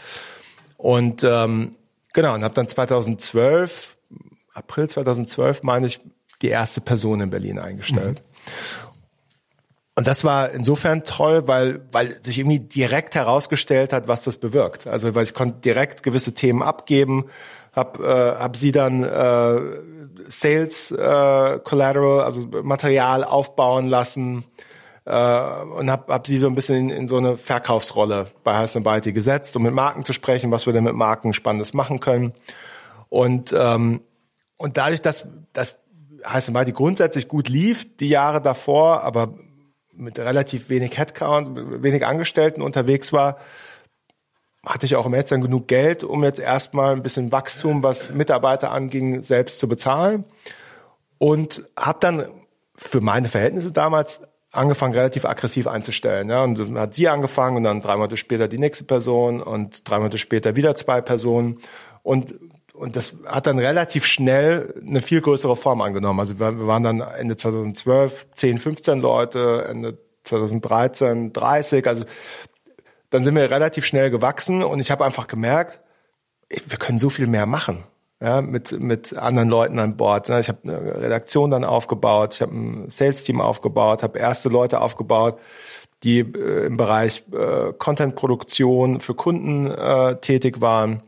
Und 0.77 1.25
ähm, 1.25 1.77
genau, 2.13 2.35
und 2.35 2.45
habe 2.45 2.55
dann 2.55 2.69
2012, 2.69 3.97
April 4.53 4.89
2012, 4.89 5.63
meine 5.63 5.87
ich, 5.87 6.01
die 6.43 6.49
erste 6.49 6.81
Person 6.81 7.21
in 7.21 7.31
Berlin 7.31 7.59
eingestellt. 7.59 8.23
Mhm. 8.23 8.90
Und 9.97 10.07
das 10.07 10.25
war 10.25 10.51
insofern 10.51 11.05
toll, 11.05 11.49
weil, 11.49 11.81
weil 11.93 12.19
sich 12.23 12.39
irgendwie 12.39 12.61
direkt 12.61 13.15
herausgestellt 13.15 13.93
hat, 13.93 14.09
was 14.09 14.25
das 14.25 14.37
bewirkt. 14.37 14.87
Also 14.87 15.15
weil 15.15 15.25
ich 15.25 15.35
konnte 15.35 15.61
direkt 15.61 16.03
gewisse 16.03 16.33
Themen 16.33 16.63
abgeben, 16.63 17.27
habe 17.73 18.05
äh, 18.05 18.41
hab 18.41 18.57
sie 18.57 18.73
dann 18.73 19.03
äh, 19.03 19.61
Sales 20.29 20.91
äh, 20.91 21.59
Collateral, 21.63 22.23
also 22.23 22.47
Material 22.63 23.25
aufbauen 23.25 23.87
lassen, 23.87 24.45
äh, 25.05 25.63
und 25.63 25.91
habe 25.91 26.13
hab 26.13 26.27
sie 26.27 26.39
so 26.39 26.47
ein 26.47 26.55
bisschen 26.55 26.77
in, 26.77 26.91
in 26.91 27.09
so 27.09 27.17
eine 27.17 27.37
Verkaufsrolle 27.37 28.29
bei 28.45 28.57
Heiß 28.57 28.79
Beite 28.83 29.13
gesetzt, 29.13 29.57
um 29.57 29.63
mit 29.63 29.75
Marken 29.75 30.05
zu 30.05 30.13
sprechen, 30.13 30.51
was 30.51 30.67
wir 30.67 30.73
denn 30.73 30.85
mit 30.85 30.95
Marken 30.95 31.33
Spannendes 31.33 31.75
machen 31.75 32.01
können. 32.01 32.33
Und, 33.09 33.55
ähm, 33.57 34.03
und 34.57 34.77
dadurch, 34.77 35.03
dass, 35.03 35.27
dass 35.53 35.81
Heiß 36.27 36.53
Beite 36.53 36.73
grundsätzlich 36.73 37.29
gut 37.29 37.49
lief, 37.49 37.97
die 37.97 38.09
Jahre 38.09 38.41
davor, 38.41 39.03
aber 39.03 39.35
mit 40.01 40.19
relativ 40.19 40.69
wenig 40.69 40.99
Headcount, 40.99 41.83
wenig 41.83 42.07
Angestellten 42.07 42.63
unterwegs 42.63 43.13
war, 43.13 43.39
hatte 44.65 44.87
ich 44.87 44.97
auch 44.97 45.07
im 45.07 45.13
dann 45.13 45.41
genug 45.41 45.69
Geld, 45.69 46.05
um 46.05 46.23
jetzt 46.25 46.41
erstmal 46.41 46.93
ein 46.93 47.03
bisschen 47.03 47.33
Wachstum, 47.33 47.83
was 47.83 48.13
Mitarbeiter 48.13 48.71
anging, 48.71 49.23
selbst 49.23 49.59
zu 49.59 49.69
bezahlen. 49.69 50.25
Und 51.19 51.69
habe 51.77 51.99
dann 52.01 52.29
für 52.77 53.01
meine 53.01 53.29
Verhältnisse 53.29 53.73
damals 53.73 54.23
angefangen, 54.53 54.95
relativ 54.95 55.25
aggressiv 55.25 55.67
einzustellen. 55.67 56.29
Ja. 56.29 56.43
Und 56.43 56.59
dann 56.59 56.79
hat 56.79 56.95
sie 56.95 57.09
angefangen 57.09 57.59
und 57.59 57.65
dann 57.65 57.83
drei 57.83 57.97
Monate 57.97 58.17
später 58.17 58.49
die 58.49 58.59
nächste 58.59 58.85
Person 58.85 59.43
und 59.43 59.89
drei 59.89 59.99
Monate 59.99 60.19
später 60.19 60.57
wieder 60.57 60.75
zwei 60.75 61.01
Personen. 61.01 61.59
Und, 62.03 62.35
und 62.81 62.97
das 62.97 63.15
hat 63.27 63.47
dann 63.47 63.59
relativ 63.59 64.07
schnell 64.07 64.75
eine 64.85 65.03
viel 65.03 65.21
größere 65.21 65.55
Form 65.55 65.83
angenommen. 65.83 66.19
Also 66.19 66.41
wir, 66.41 66.59
wir 66.59 66.67
waren 66.67 66.83
dann 66.83 67.01
Ende 67.01 67.37
2012 67.37 68.29
10, 68.35 68.59
15 68.59 69.01
Leute, 69.01 69.67
Ende 69.69 69.99
2013 70.25 71.35
30. 71.35 71.87
Also 71.87 72.05
dann 73.11 73.23
sind 73.23 73.35
wir 73.35 73.51
relativ 73.51 73.85
schnell 73.85 74.11
gewachsen 74.11 74.63
und 74.63 74.81
ich 74.81 74.91
habe 74.91 75.05
einfach 75.05 75.27
gemerkt, 75.27 75.81
wir 76.49 76.79
können 76.79 76.99
so 76.99 77.11
viel 77.11 77.27
mehr 77.27 77.47
machen. 77.47 77.85
Ja, 78.23 78.43
mit, 78.43 78.79
mit 78.79 79.17
anderen 79.17 79.49
Leuten 79.49 79.79
an 79.79 79.97
Bord. 79.97 80.29
Ich 80.29 80.49
habe 80.49 80.59
eine 80.65 81.03
Redaktion 81.03 81.51
dann 81.51 81.65
aufgebaut, 81.65 82.35
ich 82.35 82.43
habe 82.43 82.55
ein 82.55 82.91
Sales-Team 82.91 83.41
aufgebaut, 83.41 84.03
habe 84.03 84.19
erste 84.19 84.51
Leute 84.51 84.83
aufgebaut, 84.83 85.39
die 86.03 86.19
äh, 86.19 86.67
im 86.67 86.77
Bereich 86.77 87.25
äh, 87.33 87.73
Content-Produktion 87.73 89.01
für 89.01 89.15
Kunden 89.15 89.71
äh, 89.71 90.17
tätig 90.17 90.61
waren. 90.61 91.03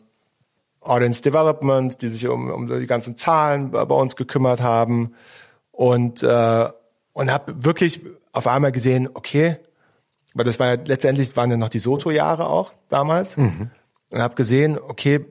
Audience 0.83 1.23
Development, 1.23 2.01
die 2.03 2.09
sich 2.09 2.27
um, 2.29 2.51
um 2.51 2.67
die 2.67 2.87
ganzen 2.87 3.17
Zahlen 3.17 3.71
bei 3.71 3.83
uns 3.83 4.17
gekümmert 4.17 4.61
haben 4.61 5.15
und 5.71 6.23
äh, 6.23 6.69
und 7.13 7.31
habe 7.31 7.65
wirklich 7.65 8.01
auf 8.33 8.47
einmal 8.47 8.73
gesehen, 8.73 9.09
okay, 9.13 9.59
weil 10.35 10.45
das 10.45 10.59
war 10.59 10.75
ja 10.75 10.83
letztendlich 10.85 11.37
waren 11.37 11.51
ja 11.51 11.57
noch 11.57 11.69
die 11.69 11.79
Soto-Jahre 11.79 12.47
auch 12.47 12.73
damals. 12.89 13.37
Mhm. 13.37 13.71
Und 14.09 14.21
habe 14.21 14.35
gesehen, 14.35 14.79
okay, 14.79 15.25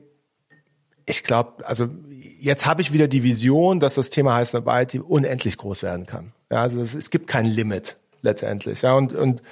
ich 1.06 1.22
glaube, 1.22 1.66
also 1.66 1.88
jetzt 2.10 2.66
habe 2.66 2.82
ich 2.82 2.92
wieder 2.92 3.08
die 3.08 3.22
Vision, 3.22 3.80
dass 3.80 3.94
das 3.94 4.10
Thema 4.10 4.34
Heiß 4.34 4.54
Arbeit 4.54 4.94
unendlich 4.94 5.56
groß 5.56 5.82
werden 5.82 6.06
kann. 6.06 6.32
Ja, 6.50 6.62
also 6.62 6.80
es, 6.80 6.94
es 6.94 7.10
gibt 7.10 7.26
kein 7.26 7.44
Limit 7.44 7.96
letztendlich. 8.22 8.82
Ja, 8.82 8.94
und, 8.94 9.12
und, 9.12 9.42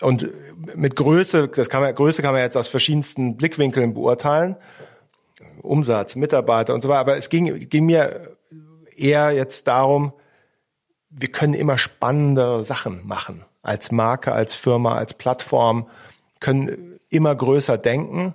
und 0.00 0.28
mit 0.74 0.96
Größe, 0.96 1.48
das 1.48 1.68
kann 1.68 1.82
man, 1.82 1.94
Größe 1.94 2.22
kann 2.22 2.32
man 2.32 2.42
jetzt 2.42 2.56
aus 2.56 2.68
verschiedensten 2.68 3.36
Blickwinkeln 3.36 3.94
beurteilen. 3.94 4.56
Umsatz, 5.60 6.16
Mitarbeiter 6.16 6.74
und 6.74 6.82
so 6.82 6.88
weiter. 6.88 7.00
Aber 7.00 7.16
es 7.16 7.28
ging, 7.28 7.68
ging 7.68 7.86
mir 7.86 8.36
eher 8.96 9.32
jetzt 9.32 9.66
darum, 9.66 10.12
wir 11.10 11.30
können 11.30 11.54
immer 11.54 11.78
spannende 11.78 12.62
Sachen 12.64 13.06
machen 13.06 13.44
als 13.62 13.92
Marke, 13.92 14.32
als 14.32 14.54
Firma, 14.54 14.96
als 14.96 15.14
Plattform, 15.14 15.88
können 16.38 16.98
immer 17.08 17.34
größer 17.34 17.76
denken 17.76 18.34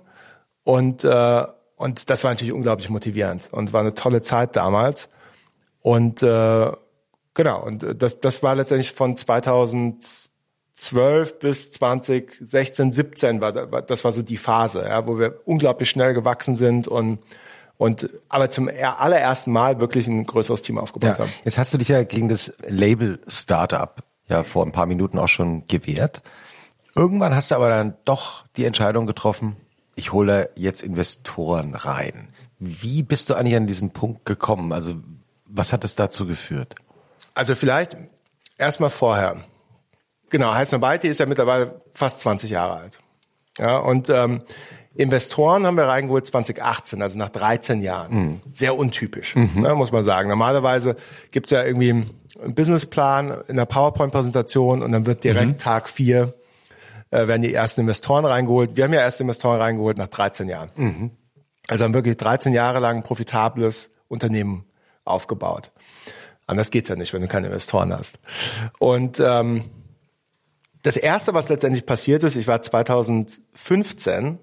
und 0.62 1.04
äh, 1.04 1.44
und 1.78 2.08
das 2.08 2.24
war 2.24 2.30
natürlich 2.30 2.54
unglaublich 2.54 2.88
motivierend 2.88 3.50
und 3.52 3.72
war 3.72 3.80
eine 3.80 3.94
tolle 3.94 4.22
Zeit 4.22 4.56
damals 4.56 5.08
und 5.80 6.22
äh, 6.22 6.72
genau 7.34 7.64
und 7.64 8.02
das 8.02 8.20
das 8.20 8.42
war 8.42 8.54
letztendlich 8.54 8.92
von 8.92 9.16
2012 10.76 11.38
bis 11.38 11.72
2016 11.72 12.92
17 12.92 13.40
war 13.40 13.52
das 13.52 14.04
war 14.04 14.12
so 14.12 14.22
die 14.22 14.36
Phase 14.36 14.84
ja, 14.86 15.06
wo 15.06 15.18
wir 15.18 15.40
unglaublich 15.46 15.88
schnell 15.88 16.14
gewachsen 16.14 16.54
sind 16.54 16.86
und 16.86 17.18
und 17.78 18.08
aber 18.28 18.50
zum 18.50 18.68
allerersten 18.68 19.52
Mal 19.52 19.80
wirklich 19.80 20.06
ein 20.06 20.24
größeres 20.24 20.62
Team 20.62 20.78
aufgebaut 20.78 21.18
ja, 21.18 21.24
haben. 21.24 21.32
Jetzt 21.44 21.58
hast 21.58 21.74
du 21.74 21.78
dich 21.78 21.88
ja 21.88 22.04
gegen 22.04 22.28
das 22.28 22.52
Label 22.66 23.20
Startup 23.26 24.02
ja 24.28 24.42
vor 24.44 24.64
ein 24.64 24.72
paar 24.72 24.86
Minuten 24.86 25.18
auch 25.18 25.28
schon 25.28 25.66
gewehrt. 25.66 26.22
Irgendwann 26.94 27.34
hast 27.34 27.50
du 27.50 27.54
aber 27.54 27.68
dann 27.68 27.94
doch 28.04 28.44
die 28.56 28.64
Entscheidung 28.64 29.06
getroffen, 29.06 29.56
ich 29.94 30.12
hole 30.12 30.50
jetzt 30.56 30.82
Investoren 30.82 31.74
rein. 31.74 32.28
Wie 32.58 33.02
bist 33.02 33.28
du 33.28 33.34
eigentlich 33.34 33.56
an 33.56 33.66
diesen 33.66 33.90
Punkt 33.90 34.24
gekommen? 34.24 34.72
Also 34.72 34.94
was 35.46 35.72
hat 35.72 35.84
es 35.84 35.94
dazu 35.94 36.26
geführt? 36.26 36.74
Also 37.34 37.54
vielleicht 37.54 37.96
erstmal 38.56 38.90
vorher. 38.90 39.42
Genau, 40.30 40.54
Heißen 40.54 40.80
Beite 40.80 41.08
ist 41.08 41.20
ja 41.20 41.26
mittlerweile 41.26 41.80
fast 41.94 42.20
20 42.20 42.50
Jahre 42.50 42.76
alt. 42.76 42.98
Ja, 43.58 43.78
und 43.78 44.10
ähm, 44.10 44.42
Investoren 44.94 45.66
haben 45.66 45.76
wir 45.76 45.84
reingeholt 45.84 46.26
2018, 46.26 47.02
also 47.02 47.18
nach 47.18 47.28
13 47.28 47.80
Jahren. 47.80 48.14
Mhm. 48.14 48.40
Sehr 48.52 48.76
untypisch, 48.76 49.36
mhm. 49.36 49.62
ne, 49.62 49.74
muss 49.74 49.92
man 49.92 50.04
sagen. 50.04 50.28
Normalerweise 50.28 50.96
gibt's 51.30 51.50
ja 51.50 51.62
irgendwie 51.64 51.90
einen 51.90 52.54
Businessplan 52.54 53.42
in 53.48 53.56
der 53.56 53.66
PowerPoint-Präsentation 53.66 54.82
und 54.82 54.92
dann 54.92 55.06
wird 55.06 55.24
direkt 55.24 55.52
mhm. 55.52 55.58
Tag 55.58 55.88
vier 55.88 56.34
äh, 57.10 57.28
werden 57.28 57.42
die 57.42 57.54
ersten 57.54 57.82
Investoren 57.82 58.24
reingeholt. 58.24 58.76
Wir 58.76 58.84
haben 58.84 58.92
ja 58.92 59.00
erste 59.00 59.22
Investoren 59.22 59.60
reingeholt 59.60 59.98
nach 59.98 60.08
13 60.08 60.48
Jahren. 60.48 60.70
Mhm. 60.76 61.10
Also 61.68 61.84
haben 61.84 61.94
wirklich 61.94 62.16
13 62.16 62.52
Jahre 62.52 62.80
lang 62.80 62.98
ein 62.98 63.02
profitables 63.02 63.90
Unternehmen 64.08 64.64
aufgebaut. 65.04 65.72
Anders 66.46 66.70
geht's 66.70 66.88
ja 66.88 66.96
nicht, 66.96 67.12
wenn 67.12 67.22
du 67.22 67.28
keine 67.28 67.46
Investoren 67.46 67.92
hast. 67.92 68.20
Und 68.78 69.20
ähm, 69.20 69.64
das 70.86 70.96
erste, 70.96 71.34
was 71.34 71.48
letztendlich 71.48 71.84
passiert 71.84 72.22
ist, 72.22 72.36
ich 72.36 72.46
war 72.46 72.62
2015 72.62 74.38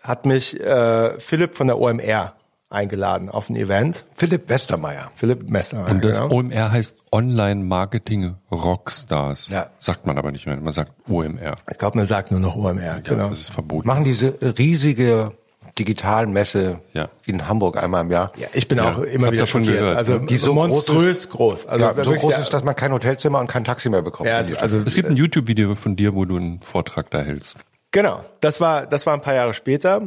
hat 0.00 0.24
mich 0.24 0.60
äh, 0.60 1.18
Philipp 1.18 1.56
von 1.56 1.66
der 1.66 1.80
OMR 1.80 2.34
eingeladen 2.70 3.28
auf 3.28 3.50
ein 3.50 3.56
Event. 3.56 4.04
Philipp 4.14 4.48
Westermeier. 4.48 5.10
Philipp 5.16 5.52
Westermeier. 5.52 5.90
Und 5.90 6.04
das 6.04 6.20
genau. 6.20 6.32
OMR 6.32 6.70
heißt 6.70 6.98
Online 7.10 7.64
Marketing 7.64 8.36
Rockstars. 8.52 9.48
Ja. 9.48 9.70
Sagt 9.78 10.06
man 10.06 10.18
aber 10.18 10.30
nicht 10.30 10.46
mehr. 10.46 10.56
Man 10.56 10.72
sagt 10.72 10.92
OMR. 11.08 11.56
Ich 11.68 11.78
glaube, 11.78 11.98
man 11.98 12.06
sagt 12.06 12.30
nur 12.30 12.38
noch 12.38 12.54
OMR. 12.54 12.80
Ja, 12.80 12.98
genau. 13.00 13.30
Das 13.30 13.40
ist 13.40 13.50
verboten. 13.50 13.88
Machen 13.88 14.04
diese 14.04 14.38
riesige 14.56 15.32
Digitalmesse 15.78 16.80
ja. 16.92 17.08
in 17.26 17.48
Hamburg 17.48 17.82
einmal 17.82 18.04
im 18.04 18.10
Jahr. 18.10 18.32
Ja, 18.36 18.48
ich 18.54 18.66
bin 18.66 18.78
ja, 18.78 18.92
auch 18.92 18.98
immer 18.98 19.30
wieder 19.30 19.46
schon 19.46 19.64
gehört. 19.64 19.96
Also 19.96 20.18
die 20.18 20.36
so 20.36 20.54
monströs 20.54 21.28
groß. 21.28 21.66
Also 21.66 21.84
ja, 21.84 22.04
so 22.04 22.12
groß 22.12 22.38
ist, 22.38 22.52
dass 22.52 22.64
man 22.64 22.74
kein 22.74 22.92
Hotelzimmer 22.92 23.40
und 23.40 23.46
kein 23.46 23.64
Taxi 23.64 23.90
mehr 23.90 24.02
bekommt. 24.02 24.28
Ja, 24.28 24.36
also, 24.36 24.56
also 24.56 24.78
es 24.80 24.94
gibt 24.94 25.10
ein 25.10 25.16
YouTube-Video 25.16 25.74
von 25.74 25.96
dir, 25.96 26.14
wo 26.14 26.24
du 26.24 26.36
einen 26.36 26.62
Vortrag 26.62 27.10
da 27.10 27.20
hältst. 27.20 27.56
Genau, 27.92 28.24
das 28.40 28.60
war, 28.60 28.86
das 28.86 29.06
war 29.06 29.14
ein 29.14 29.20
paar 29.20 29.34
Jahre 29.34 29.54
später. 29.54 30.02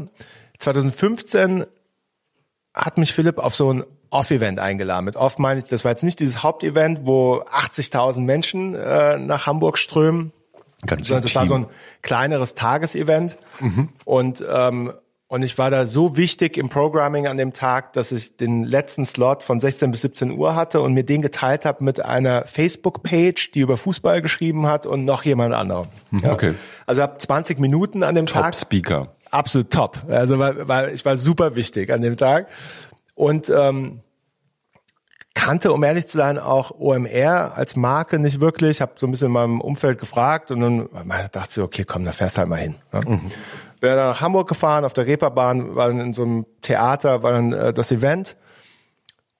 2015 0.60 1.66
hat 2.74 2.98
mich 2.98 3.14
Philipp 3.14 3.38
auf 3.38 3.56
so 3.56 3.74
ein 3.74 3.84
Off-Event 4.10 4.60
eingeladen. 4.60 5.06
Mit 5.06 5.16
Off 5.16 5.38
meine 5.38 5.60
ich, 5.60 5.66
das 5.66 5.86
war 5.86 5.92
jetzt 5.92 6.04
nicht 6.04 6.20
dieses 6.20 6.44
Hauptevent, 6.44 7.02
wo 7.04 7.44
80.000 7.44 8.22
Menschen 8.22 8.76
äh, 8.76 9.18
nach 9.20 9.46
Hamburg 9.46 9.78
strömen. 9.78 10.34
Ganz 10.86 11.08
sondern 11.08 11.24
das 11.24 11.36
war 11.36 11.46
so 11.46 11.56
ein 11.56 11.68
kleineres 12.02 12.56
Tagesevent. 12.56 13.38
Mhm. 13.60 13.90
Und 14.06 14.44
ähm, 14.50 14.94
und 15.30 15.44
ich 15.44 15.60
war 15.60 15.70
da 15.70 15.86
so 15.86 16.18
wichtig 16.18 16.58
im 16.58 16.70
Programming 16.70 17.28
an 17.28 17.38
dem 17.38 17.54
Tag, 17.54 17.94
dass 17.94 18.12
ich 18.12 18.36
den 18.36 18.64
letzten 18.64 19.06
Slot 19.06 19.44
von 19.44 19.60
16 19.60 19.92
bis 19.92 20.02
17 20.02 20.32
Uhr 20.32 20.56
hatte 20.56 20.82
und 20.82 20.94
mir 20.94 21.04
den 21.04 21.22
geteilt 21.22 21.66
habe 21.66 21.84
mit 21.84 22.04
einer 22.04 22.48
Facebook-Page, 22.48 23.52
die 23.52 23.60
über 23.60 23.78
Fußball 23.78 24.24
geschrieben 24.24 24.66
hat 24.66 24.88
und 24.88 25.06
noch 25.06 25.24
jemand 25.24 25.54
anderem. 25.54 25.88
Mhm. 26.10 26.20
Ja. 26.22 26.34
Okay. 26.34 26.56
Also 26.88 27.04
habe 27.04 27.20
20 27.20 27.60
Minuten 27.60 28.02
an 28.02 28.16
dem 28.16 28.26
top 28.26 28.42
Tag. 28.42 28.56
Speaker. 28.56 29.14
Absolut 29.30 29.70
top. 29.70 30.00
Also 30.10 30.40
weil, 30.40 30.68
weil 30.68 30.94
ich 30.96 31.06
war 31.06 31.16
super 31.16 31.54
wichtig 31.54 31.94
an 31.94 32.02
dem 32.02 32.18
Tag 32.18 32.48
und 33.14 33.50
ähm, 33.56 34.00
kannte, 35.36 35.72
um 35.72 35.84
ehrlich 35.84 36.08
zu 36.08 36.18
sein, 36.18 36.40
auch 36.40 36.72
OMR 36.72 37.56
als 37.56 37.76
Marke 37.76 38.18
nicht 38.18 38.42
wirklich. 38.42 38.82
Habe 38.82 38.94
so 38.96 39.06
ein 39.06 39.12
bisschen 39.12 39.28
in 39.28 39.34
meinem 39.34 39.62
Umfeld 39.62 40.00
gefragt 40.00 40.50
und 40.50 40.60
dann 40.60 40.90
dachte 41.32 41.50
ich, 41.52 41.64
okay, 41.64 41.86
komm, 41.86 42.04
da 42.04 42.14
fährst 42.14 42.40
halt 42.40 42.50
mal 42.50 42.56
hin. 42.56 42.76
Ja. 42.92 43.02
Mhm. 43.02 43.30
Bin 43.80 43.90
dann 43.92 44.10
nach 44.10 44.22
Hamburg 44.22 44.50
gefahren, 44.50 44.84
auf 44.84 44.94
der 44.94 45.06
Reeperbahn, 45.06 45.76
war 45.76 45.88
dann 45.88 46.00
in 46.00 46.14
so 46.14 46.24
einem 46.24 46.46
Theater, 46.62 47.24
war 47.24 47.32
dann 47.32 47.54
äh, 47.54 47.74
das 47.74 47.92
Event. 47.92 48.36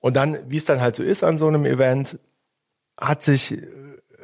Und 0.00 0.16
dann, 0.16 0.38
wie 0.48 0.56
es 0.56 0.64
dann 0.64 0.80
halt 0.80 0.96
so 0.96 1.02
ist 1.02 1.22
an 1.22 1.38
so 1.38 1.46
einem 1.46 1.66
Event, 1.66 2.18
hat 2.98 3.22
sich, 3.22 3.58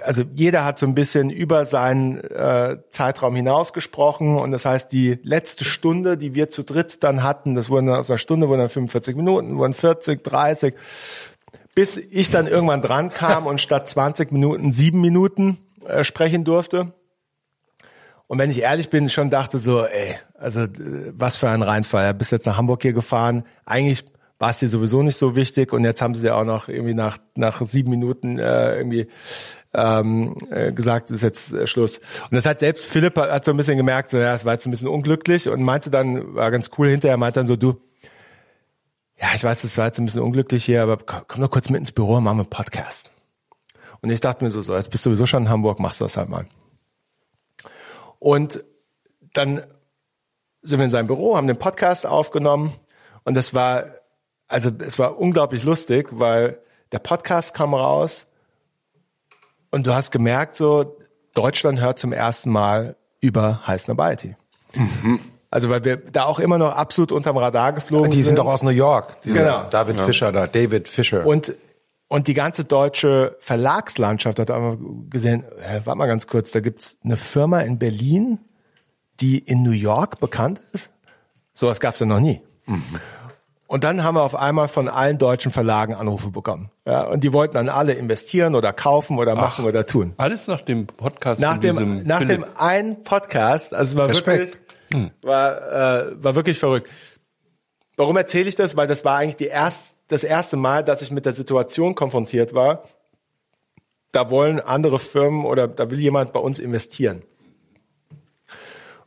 also 0.02 0.22
jeder 0.34 0.64
hat 0.64 0.78
so 0.78 0.86
ein 0.86 0.94
bisschen 0.94 1.28
über 1.30 1.66
seinen 1.66 2.18
äh, 2.24 2.78
Zeitraum 2.90 3.36
hinaus 3.36 3.74
gesprochen. 3.74 4.36
Und 4.38 4.52
das 4.52 4.64
heißt, 4.64 4.90
die 4.90 5.18
letzte 5.22 5.64
Stunde, 5.64 6.16
die 6.16 6.34
wir 6.34 6.48
zu 6.48 6.62
dritt 6.62 7.04
dann 7.04 7.22
hatten, 7.22 7.54
das 7.54 7.68
wurden 7.68 7.90
aus 7.90 8.10
einer 8.10 8.18
Stunde, 8.18 8.48
wurden 8.48 8.60
dann 8.60 8.68
45 8.70 9.16
Minuten, 9.16 9.58
wurden 9.58 9.74
40, 9.74 10.24
30, 10.24 10.74
bis 11.74 11.98
ich 11.98 12.30
dann 12.30 12.46
irgendwann 12.46 12.80
dran 12.80 13.10
kam 13.10 13.46
und 13.46 13.60
statt 13.60 13.86
20 13.86 14.32
Minuten 14.32 14.72
sieben 14.72 15.02
Minuten 15.02 15.58
äh, 15.86 16.04
sprechen 16.04 16.44
durfte. 16.44 16.94
Und 18.26 18.38
wenn 18.38 18.50
ich 18.50 18.60
ehrlich 18.62 18.90
bin, 18.90 19.08
schon 19.08 19.30
dachte 19.30 19.58
so, 19.58 19.84
ey, 19.84 20.16
also 20.38 20.66
was 21.12 21.36
für 21.36 21.48
ein 21.48 21.62
Reinfall. 21.62 22.12
Bist 22.14 22.32
jetzt 22.32 22.46
nach 22.46 22.56
Hamburg 22.56 22.82
hier 22.82 22.92
gefahren. 22.92 23.44
Eigentlich 23.64 24.04
war 24.38 24.50
es 24.50 24.58
dir 24.58 24.68
sowieso 24.68 25.02
nicht 25.02 25.16
so 25.16 25.36
wichtig 25.36 25.72
und 25.72 25.84
jetzt 25.84 26.02
haben 26.02 26.14
sie 26.14 26.22
dir 26.22 26.36
auch 26.36 26.44
noch 26.44 26.68
irgendwie 26.68 26.94
nach 26.94 27.18
nach 27.36 27.62
sieben 27.62 27.90
Minuten 27.90 28.38
äh, 28.38 28.76
irgendwie 28.76 29.08
ähm, 29.72 30.36
äh, 30.50 30.72
gesagt, 30.72 31.10
ist 31.10 31.22
jetzt 31.22 31.52
äh, 31.52 31.66
Schluss. 31.66 31.98
Und 31.98 32.32
das 32.32 32.46
hat 32.46 32.60
selbst 32.60 32.86
Philipp 32.86 33.16
hat 33.16 33.44
so 33.44 33.52
ein 33.52 33.56
bisschen 33.56 33.76
gemerkt, 33.76 34.10
so 34.10 34.18
ja, 34.18 34.34
es 34.34 34.44
war 34.44 34.54
jetzt 34.54 34.66
ein 34.66 34.70
bisschen 34.70 34.88
unglücklich 34.88 35.48
und 35.48 35.62
meinte 35.62 35.90
dann, 35.90 36.34
war 36.34 36.50
ganz 36.50 36.70
cool 36.78 36.88
hinterher, 36.88 37.16
meinte 37.16 37.40
dann 37.40 37.46
so, 37.46 37.56
du, 37.56 37.80
ja, 39.20 39.28
ich 39.34 39.44
weiß, 39.44 39.62
das 39.62 39.78
war 39.78 39.86
jetzt 39.86 39.98
ein 39.98 40.04
bisschen 40.04 40.22
unglücklich 40.22 40.64
hier, 40.64 40.82
aber 40.82 40.98
komm 40.98 41.40
doch 41.40 41.50
kurz 41.50 41.70
mit 41.70 41.80
ins 41.80 41.92
Büro 41.92 42.16
und 42.16 42.24
machen 42.24 42.38
wir 42.38 42.42
einen 42.42 42.50
Podcast. 42.50 43.12
Und 44.00 44.10
ich 44.10 44.20
dachte 44.20 44.44
mir 44.44 44.50
so, 44.50 44.62
so, 44.62 44.74
jetzt 44.74 44.90
bist 44.90 45.04
du 45.06 45.10
sowieso 45.10 45.26
schon 45.26 45.44
in 45.44 45.48
Hamburg, 45.48 45.80
machst 45.80 46.00
du 46.00 46.04
das 46.04 46.16
halt 46.16 46.28
mal. 46.28 46.46
Und 48.18 48.64
dann 49.34 49.62
sind 50.62 50.78
wir 50.78 50.84
in 50.84 50.90
seinem 50.90 51.06
Büro, 51.06 51.36
haben 51.36 51.46
den 51.46 51.58
Podcast 51.58 52.06
aufgenommen 52.06 52.72
und 53.24 53.34
das 53.34 53.54
war, 53.54 53.84
also 54.48 54.70
es 54.78 54.98
war 54.98 55.18
unglaublich 55.18 55.64
lustig, 55.64 56.08
weil 56.12 56.58
der 56.92 56.98
Podcast 56.98 57.54
kam 57.54 57.74
raus 57.74 58.26
und 59.70 59.86
du 59.86 59.94
hast 59.94 60.10
gemerkt, 60.10 60.56
so 60.56 60.96
Deutschland 61.34 61.80
hört 61.80 61.98
zum 61.98 62.12
ersten 62.12 62.50
Mal 62.50 62.96
über 63.20 63.66
High 63.66 63.80
Snobiety. 63.80 64.36
Mhm. 64.74 65.20
Also 65.50 65.70
weil 65.70 65.84
wir 65.84 65.96
da 65.96 66.24
auch 66.24 66.38
immer 66.38 66.58
noch 66.58 66.72
absolut 66.72 67.12
unterm 67.12 67.36
Radar 67.36 67.72
geflogen 67.72 68.10
sind. 68.10 68.18
Die 68.18 68.22
sind 68.22 68.38
doch 68.38 68.46
aus 68.46 68.62
New 68.62 68.70
York. 68.70 69.22
Genau. 69.22 69.64
David 69.70 69.98
ja. 69.98 70.04
Fischer 70.04 70.32
da, 70.32 70.46
David 70.46 70.88
Fischer. 70.88 71.24
Und 71.24 71.54
und 72.08 72.28
die 72.28 72.34
ganze 72.34 72.64
deutsche 72.64 73.36
Verlagslandschaft 73.40 74.38
hat 74.38 74.50
aber 74.50 74.78
gesehen, 75.10 75.44
äh, 75.58 75.80
warte 75.84 75.98
mal 75.98 76.06
ganz 76.06 76.26
kurz, 76.26 76.52
da 76.52 76.60
gibt's 76.60 76.98
eine 77.04 77.16
Firma 77.16 77.60
in 77.60 77.78
Berlin, 77.78 78.40
die 79.20 79.38
in 79.38 79.62
New 79.62 79.70
York 79.70 80.20
bekannt 80.20 80.60
ist. 80.72 80.92
Sowas 81.52 81.80
gab's 81.80 81.98
ja 82.00 82.06
noch 82.06 82.20
nie. 82.20 82.42
Mhm. 82.66 82.82
Und 83.68 83.82
dann 83.82 84.04
haben 84.04 84.14
wir 84.14 84.22
auf 84.22 84.36
einmal 84.36 84.68
von 84.68 84.88
allen 84.88 85.18
deutschen 85.18 85.50
Verlagen 85.50 85.94
Anrufe 85.94 86.30
bekommen. 86.30 86.70
Ja, 86.86 87.02
und 87.02 87.24
die 87.24 87.32
wollten 87.32 87.54
dann 87.54 87.68
alle 87.68 87.94
investieren 87.94 88.54
oder 88.54 88.72
kaufen 88.72 89.18
oder 89.18 89.34
machen 89.34 89.62
Ach, 89.64 89.68
oder 89.68 89.84
tun. 89.86 90.12
Alles 90.18 90.46
nach 90.46 90.60
dem 90.60 90.86
Podcast. 90.86 91.40
Nach 91.40 91.58
dem, 91.58 92.04
nach 92.04 92.24
dem 92.24 92.44
einen 92.56 93.02
Podcast. 93.02 93.74
Also 93.74 93.94
es 93.94 93.98
war 93.98 94.08
Respekt. 94.08 94.38
wirklich, 94.38 94.56
hm. 94.92 95.10
war, 95.22 96.06
äh, 96.06 96.22
war 96.22 96.36
wirklich 96.36 96.60
verrückt. 96.60 96.88
Warum 97.96 98.16
erzähle 98.16 98.48
ich 98.48 98.54
das? 98.54 98.76
Weil 98.76 98.86
das 98.86 99.04
war 99.04 99.16
eigentlich 99.16 99.36
die 99.36 99.46
erst, 99.46 99.96
das 100.08 100.22
erste 100.22 100.56
Mal, 100.56 100.84
dass 100.84 101.02
ich 101.02 101.10
mit 101.10 101.26
der 101.26 101.32
Situation 101.32 101.94
konfrontiert 101.94 102.54
war. 102.54 102.84
Da 104.12 104.30
wollen 104.30 104.60
andere 104.60 104.98
Firmen 104.98 105.44
oder 105.44 105.66
da 105.66 105.90
will 105.90 105.98
jemand 105.98 106.32
bei 106.32 106.40
uns 106.40 106.58
investieren. 106.58 107.22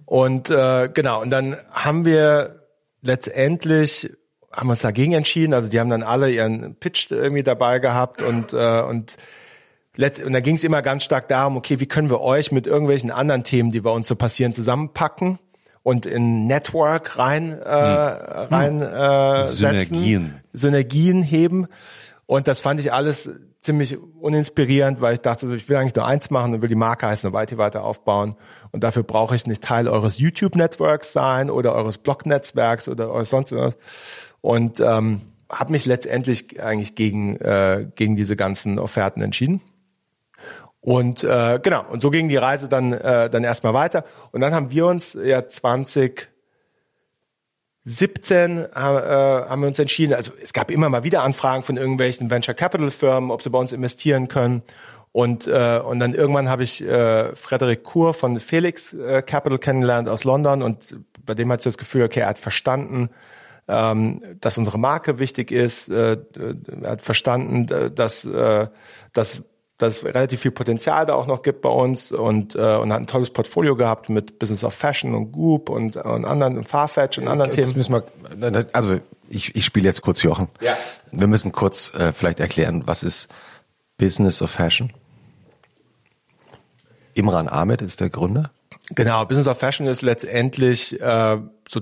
Und 0.06 0.50
äh, 0.50 0.90
genau, 0.92 1.22
und 1.22 1.30
dann 1.30 1.58
haben 1.72 2.04
wir 2.04 2.66
letztendlich 3.02 4.12
haben 4.52 4.70
uns 4.70 4.82
dagegen 4.82 5.14
entschieden. 5.14 5.54
Also 5.54 5.70
die 5.70 5.80
haben 5.80 5.90
dann 5.90 6.04
alle 6.04 6.32
ihren 6.32 6.76
Pitch 6.76 7.12
irgendwie 7.12 7.44
dabei 7.44 7.80
gehabt 7.80 8.22
und 8.22 8.54
äh, 8.54 8.82
und 8.82 9.18
letzt, 9.96 10.24
und 10.24 10.34
da 10.34 10.40
ging 10.40 10.56
es 10.56 10.64
immer 10.64 10.82
ganz 10.82 11.04
stark 11.04 11.28
darum, 11.28 11.58
okay, 11.58 11.80
wie 11.80 11.86
können 11.86 12.10
wir 12.10 12.22
euch 12.22 12.52
mit 12.52 12.66
irgendwelchen 12.66 13.12
anderen 13.12 13.44
Themen, 13.44 13.72
die 13.72 13.82
bei 13.82 13.92
uns 13.92 14.08
so 14.08 14.16
passieren, 14.16 14.54
zusammenpacken? 14.54 15.38
Und 15.84 16.06
in 16.06 16.48
Network 16.48 17.18
rein 17.18 17.52
äh, 17.52 17.56
hm. 17.56 18.48
rein 18.50 18.82
äh, 18.82 19.44
Synergien 19.44 20.26
setzen, 20.26 20.44
Synergien. 20.54 21.24
Heben. 21.24 21.68
Und 22.26 22.48
das 22.48 22.60
fand 22.60 22.80
ich 22.80 22.94
alles 22.94 23.30
ziemlich 23.62 23.98
uninspirierend, 23.98 25.02
weil 25.02 25.16
ich 25.16 25.22
dachte, 25.22 25.54
ich 25.56 25.68
will 25.68 25.78
eigentlich 25.78 25.96
nur 25.96 26.06
eins 26.06 26.30
machen 26.30 26.54
und 26.54 26.62
will 26.62 26.70
die 26.70 26.76
Marke 26.76 27.08
heißen 27.08 27.28
und 27.28 27.34
weiter 27.34 27.58
weiter 27.58 27.84
aufbauen. 27.84 28.36
Und 28.72 28.84
dafür 28.84 29.04
brauche 29.04 29.36
ich 29.36 29.48
nicht 29.48 29.64
Teil 29.64 29.88
eures 29.88 30.18
YouTube 30.20 30.56
Networks 30.56 31.12
sein 31.12 31.50
oder 31.50 31.76
eures 31.76 31.98
Blog 31.98 32.26
Netzwerks 32.26 32.88
oder 32.88 33.10
eures 33.10 33.30
sonst 33.30 33.52
was. 33.52 33.78
Und 34.42 34.80
ähm, 34.80 35.22
habe 35.52 35.72
mich 35.72 35.86
letztendlich 35.86 36.62
eigentlich 36.62 36.96
gegen 36.96 37.36
äh, 37.38 37.88
gegen 37.96 38.16
diese 38.16 38.36
ganzen 38.36 38.80
Offerten 38.80 39.22
entschieden 39.22 39.62
und 40.82 41.24
äh, 41.24 41.60
genau, 41.62 41.86
und 41.90 42.02
so 42.02 42.10
ging 42.10 42.30
die 42.30 42.38
Reise 42.38 42.70
dann, 42.70 42.94
äh, 42.94 43.30
dann 43.30 43.44
erstmal 43.44 43.74
weiter. 43.74 44.06
Und 44.32 44.42
dann 44.42 44.54
haben 44.54 44.72
wir 44.72 44.86
uns 44.86 45.14
ja 45.14 45.48
2017 45.48 46.30
äh, 48.58 48.68
haben 48.74 49.62
wir 49.62 49.68
uns 49.68 49.80
entschieden, 49.80 50.14
also 50.14 50.32
es 50.42 50.54
gab 50.54 50.72
immer 50.72 50.90
mal 50.90 51.04
wieder 51.04 51.24
Anfragen 51.24 51.64
von 51.64 51.76
irgendwelchen 51.76 52.32
Venture 52.32 52.54
Capital 52.54 52.92
Firmen, 52.92 53.32
ob 53.32 53.42
sie 53.42 53.50
bei 53.50 53.60
uns 53.60 53.74
investieren 53.74 54.30
können. 54.30 54.64
Und, 55.12 55.48
äh, 55.48 55.82
und 55.84 56.00
dann 56.00 56.14
irgendwann 56.14 56.50
habe 56.50 56.64
ich 56.64 56.82
äh, 56.82 57.36
Frederik 57.36 57.84
Kur 57.84 58.14
von 58.14 58.40
Felix 58.40 58.94
äh, 58.94 59.22
Capital 59.24 59.58
kennengelernt 59.58 60.08
aus 60.08 60.24
London 60.24 60.62
und 60.62 60.96
bei 61.26 61.34
dem 61.34 61.52
hat 61.52 61.62
ich 61.62 61.64
das 61.66 61.80
Gefühl, 61.80 62.04
okay, 62.04 62.20
er 62.22 62.28
hat 62.28 62.38
verstanden, 62.38 63.10
ähm, 63.68 64.22
dass 64.40 64.58
unsere 64.60 64.78
Marke 64.78 65.18
wichtig 65.18 65.52
ist, 65.52 65.90
äh, 65.90 66.18
er 66.82 66.92
hat 66.92 67.02
verstanden, 67.02 67.94
dass, 67.96 68.24
äh, 68.26 68.68
dass 69.14 69.44
dass 69.80 69.98
es 69.98 70.04
relativ 70.04 70.42
viel 70.42 70.52
Potenzial 70.52 71.06
da 71.06 71.16
auch 71.16 71.26
noch 71.26 71.42
gibt 71.42 71.62
bei 71.62 71.70
uns 71.70 72.12
und, 72.12 72.54
äh, 72.56 72.76
und 72.76 72.92
hat 72.92 73.00
ein 73.00 73.08
tolles 73.08 73.32
Portfolio 73.32 73.76
gehabt 73.76 74.10
mit 74.10 74.38
Business 74.38 74.64
of 74.64 74.74
Fashion 74.74 75.16
und 75.16 75.32
Goop 75.32 75.70
und, 75.70 75.96
und 75.96 76.26
anderen 76.26 76.58
und 76.58 76.68
Farfetch 76.68 77.18
und 77.18 77.28
anderen 77.28 77.50
jetzt 77.52 77.74
Themen. 77.74 77.78
Müssen 77.78 77.94
wir, 77.94 78.68
also 78.74 79.00
ich, 79.30 79.56
ich 79.56 79.66
spiele 79.66 79.88
jetzt 79.88 80.02
kurz 80.02 80.22
Jochen. 80.22 80.50
Ja. 80.60 80.78
Wir 81.12 81.28
müssen 81.28 81.54
kurz 81.54 81.94
äh, 81.94 82.12
vielleicht 82.12 82.42
erklären, 82.42 82.84
was 82.86 83.04
ist 83.04 83.30
Business 83.98 84.42
of 84.42 84.52
Fashion? 84.52 84.92
Imran 87.16 87.48
Ahmed 87.48 87.82
ist 87.82 88.02
der 88.02 88.10
Gründer. 88.10 88.52
Genau, 88.96 89.26
Business 89.26 89.48
of 89.48 89.58
Fashion 89.58 89.88
ist 89.88 90.02
letztendlich 90.02 91.00
äh, 91.00 91.38
so 91.70 91.82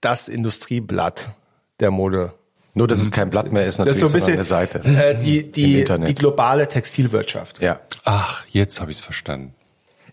das 0.00 0.26
Industrieblatt 0.26 1.30
der 1.78 1.92
Mode 1.92 2.32
nur, 2.74 2.86
dass 2.86 3.00
es 3.00 3.10
kein 3.10 3.30
Blatt 3.30 3.52
mehr 3.52 3.66
ist, 3.66 3.78
natürlich, 3.78 4.00
das 4.00 4.04
ist 4.04 4.10
so 4.10 4.16
ein 4.16 4.20
bisschen, 4.20 4.34
eine 4.34 4.44
Seite. 4.44 4.78
Äh, 4.84 5.18
die, 5.18 5.50
die, 5.50 5.84
die 5.84 6.14
globale 6.14 6.68
Textilwirtschaft. 6.68 7.60
Ja. 7.60 7.80
Ach, 8.04 8.44
jetzt 8.48 8.80
habe 8.80 8.90
ich 8.90 8.98
es 8.98 9.04
verstanden. 9.04 9.54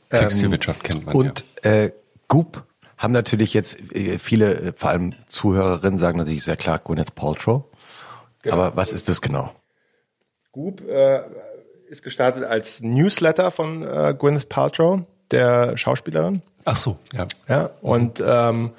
Ähm, 0.10 0.20
Textilwirtschaft 0.22 0.84
ähm, 0.84 0.90
kennt 0.90 1.06
man 1.06 1.16
Und 1.16 1.46
ja. 1.64 1.72
äh, 1.72 1.92
Goop 2.28 2.64
haben 2.98 3.14
natürlich 3.14 3.54
jetzt 3.54 3.80
äh, 3.94 4.18
viele, 4.18 4.56
äh, 4.56 4.74
vor 4.76 4.90
allem 4.90 5.14
Zuhörerinnen, 5.28 6.00
sagen 6.00 6.18
natürlich 6.18 6.44
sehr 6.44 6.58
klar 6.58 6.80
Gwyneth 6.80 7.16
Paltrow. 7.16 7.66
Genau. 8.42 8.56
Aber 8.56 8.76
was 8.76 8.92
ist 8.92 9.08
das 9.10 9.22
genau? 9.22 9.54
Goop 10.52 10.82
äh, 10.88 11.22
ist 11.90 12.04
gestartet 12.04 12.44
als 12.44 12.82
Newsletter 12.82 13.52
von 13.52 13.84
äh, 13.84 14.16
Gwyneth 14.18 14.50
Paltrow, 14.50 15.02
der 15.32 15.78
Schauspielerin. 15.78 16.42
Ach 16.66 16.76
so, 16.76 16.98
ja. 17.14 17.28
Ja, 17.48 17.70
und 17.82 18.22
ähm, 18.26 18.72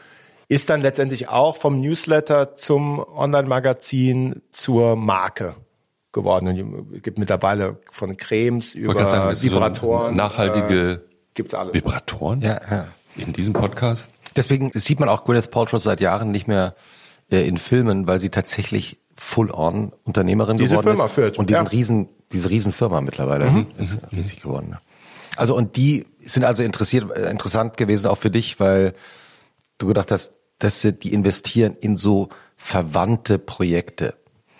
ist 0.49 0.71
dann 0.71 0.81
letztendlich 0.81 1.29
auch 1.29 1.57
vom 1.57 1.81
Newsletter 1.81 2.55
zum 2.55 2.99
Online-Magazin 3.01 4.43
zur 4.51 4.97
Marke 4.97 5.57
geworden. 6.13 6.49
Und 6.49 6.95
es 6.97 7.03
gibt 7.03 7.19
mittlerweile 7.19 7.79
von 7.93 8.17
Cremes 8.17 8.75
über 8.75 9.07
sagen, 9.07 9.41
Vibratoren. 9.41 10.09
So 10.09 10.15
nachhaltige 10.15 10.91
äh, 10.91 10.99
gibt's 11.35 11.55
alles. 11.55 11.75
Vibratoren? 11.75 12.41
Ja, 12.41 12.61
ja. 12.71 12.87
In 13.17 13.33
diesem 13.33 13.53
Podcast? 13.53 14.11
Deswegen 14.37 14.71
sieht 14.73 15.01
man 15.01 15.09
auch 15.09 15.25
Gwyneth 15.25 15.51
Paltrow 15.51 15.81
seit 15.81 16.01
Jahren 16.01 16.31
nicht 16.31 16.49
mehr 16.49 16.75
äh, 17.31 17.47
in 17.47 17.59
Filmen, 17.59 18.07
weil 18.07 18.21
sie 18.21 18.31
tatsächlich 18.31 18.99
full-on 19.17 19.93
Unternehmerin 20.05 20.57
diese 20.57 20.77
geworden 20.77 20.97
Firma 20.97 21.07
ist. 21.07 21.13
Führt, 21.13 21.39
und 21.39 21.51
diesen 21.51 21.65
ja. 21.65 21.71
riesen, 21.71 22.09
diese 22.33 22.49
Riesenfirma 22.49 23.01
mittlerweile 23.01 23.51
mhm. 23.51 23.67
ist 23.79 23.95
mhm. 23.95 24.09
riesig 24.13 24.43
geworden. 24.43 24.77
Also 25.37 25.55
und 25.57 25.77
die 25.77 26.07
sind 26.25 26.45
also 26.45 26.63
interessiert, 26.63 27.11
äh, 27.17 27.31
interessant 27.31 27.77
gewesen 27.77 28.07
auch 28.07 28.19
für 28.19 28.31
dich, 28.31 28.61
weil 28.61 28.95
du 29.79 29.89
gedacht 29.89 30.11
hast, 30.11 30.33
dass 30.59 30.81
sie 30.81 30.93
die 30.93 31.13
investieren 31.13 31.77
in 31.81 31.97
so 31.97 32.29
verwandte 32.57 33.39
Projekte. 33.39 34.15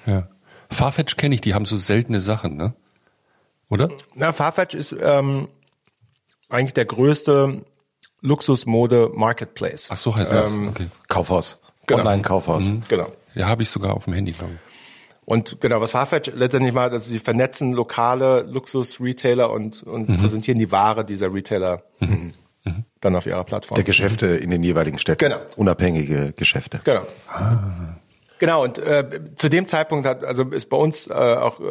Ja. 0.07 0.29
Farfetch 0.71 1.17
kenne 1.17 1.35
ich, 1.35 1.41
die 1.41 1.55
haben 1.55 1.65
so 1.65 1.77
seltene 1.77 2.21
Sachen, 2.21 2.57
ne? 2.57 2.75
Oder? 3.71 3.91
Na, 4.15 4.33
Farfetch 4.33 4.75
ist 4.75 4.97
ähm, 5.01 5.49
eigentlich 6.49 6.75
der 6.75 6.85
größte 6.85 7.65
Luxusmode-Marketplace. 8.21 9.89
Ach 9.91 9.99
so 9.99 10.15
heißt 10.15 10.33
das. 10.33 10.55
Ähm, 10.55 10.69
okay. 10.69 10.89
Kaufhaus. 11.09 11.61
Genau. 11.87 12.01
Online-Kaufhaus. 12.01 12.65
Mhm. 12.65 12.83
Genau. 12.89 13.13
Ja, 13.35 13.49
habe 13.49 13.63
ich 13.63 13.71
sogar 13.71 13.95
auf 13.95 14.05
dem 14.05 14.15
Handy, 14.15 14.33
glaube 14.33 14.55
ich. 14.55 14.61
Und 15.25 15.61
genau, 15.61 15.81
was 15.81 15.91
Farfetch 15.91 16.31
letztendlich 16.35 16.73
macht, 16.73 16.93
also 16.93 17.11
sie 17.11 17.19
vernetzen 17.19 17.73
lokale 17.73 18.43
Luxus-Retailer 18.43 19.51
und, 19.51 19.83
und 19.83 20.09
mhm. 20.09 20.19
präsentieren 20.19 20.59
die 20.59 20.73
Ware 20.73 21.05
dieser 21.05 21.33
Retailer. 21.33 21.83
Mhm 22.01 22.33
mhm. 22.65 22.85
dann 23.01 23.17
auf 23.17 23.27
ihrer 23.27 23.45
Plattform. 23.45 23.77
Der 23.77 23.85
Geschäfte 23.85 24.27
in 24.27 24.51
den 24.51 24.63
jeweiligen 24.63 24.99
Städten. 24.99 25.25
Genau. 25.25 25.41
Unabhängige 25.57 26.33
Geschäfte. 26.33 26.81
Genau. 26.85 27.03
Ah. 27.29 27.59
Genau, 28.39 28.63
und 28.63 28.79
äh, 28.79 29.35
zu 29.35 29.49
dem 29.49 29.67
Zeitpunkt 29.67 30.07
hat, 30.07 30.25
also 30.25 30.45
ist 30.45 30.67
bei 30.67 30.77
uns 30.77 31.09
äh, 31.09 31.13
auch, 31.13 31.59
äh, 31.59 31.65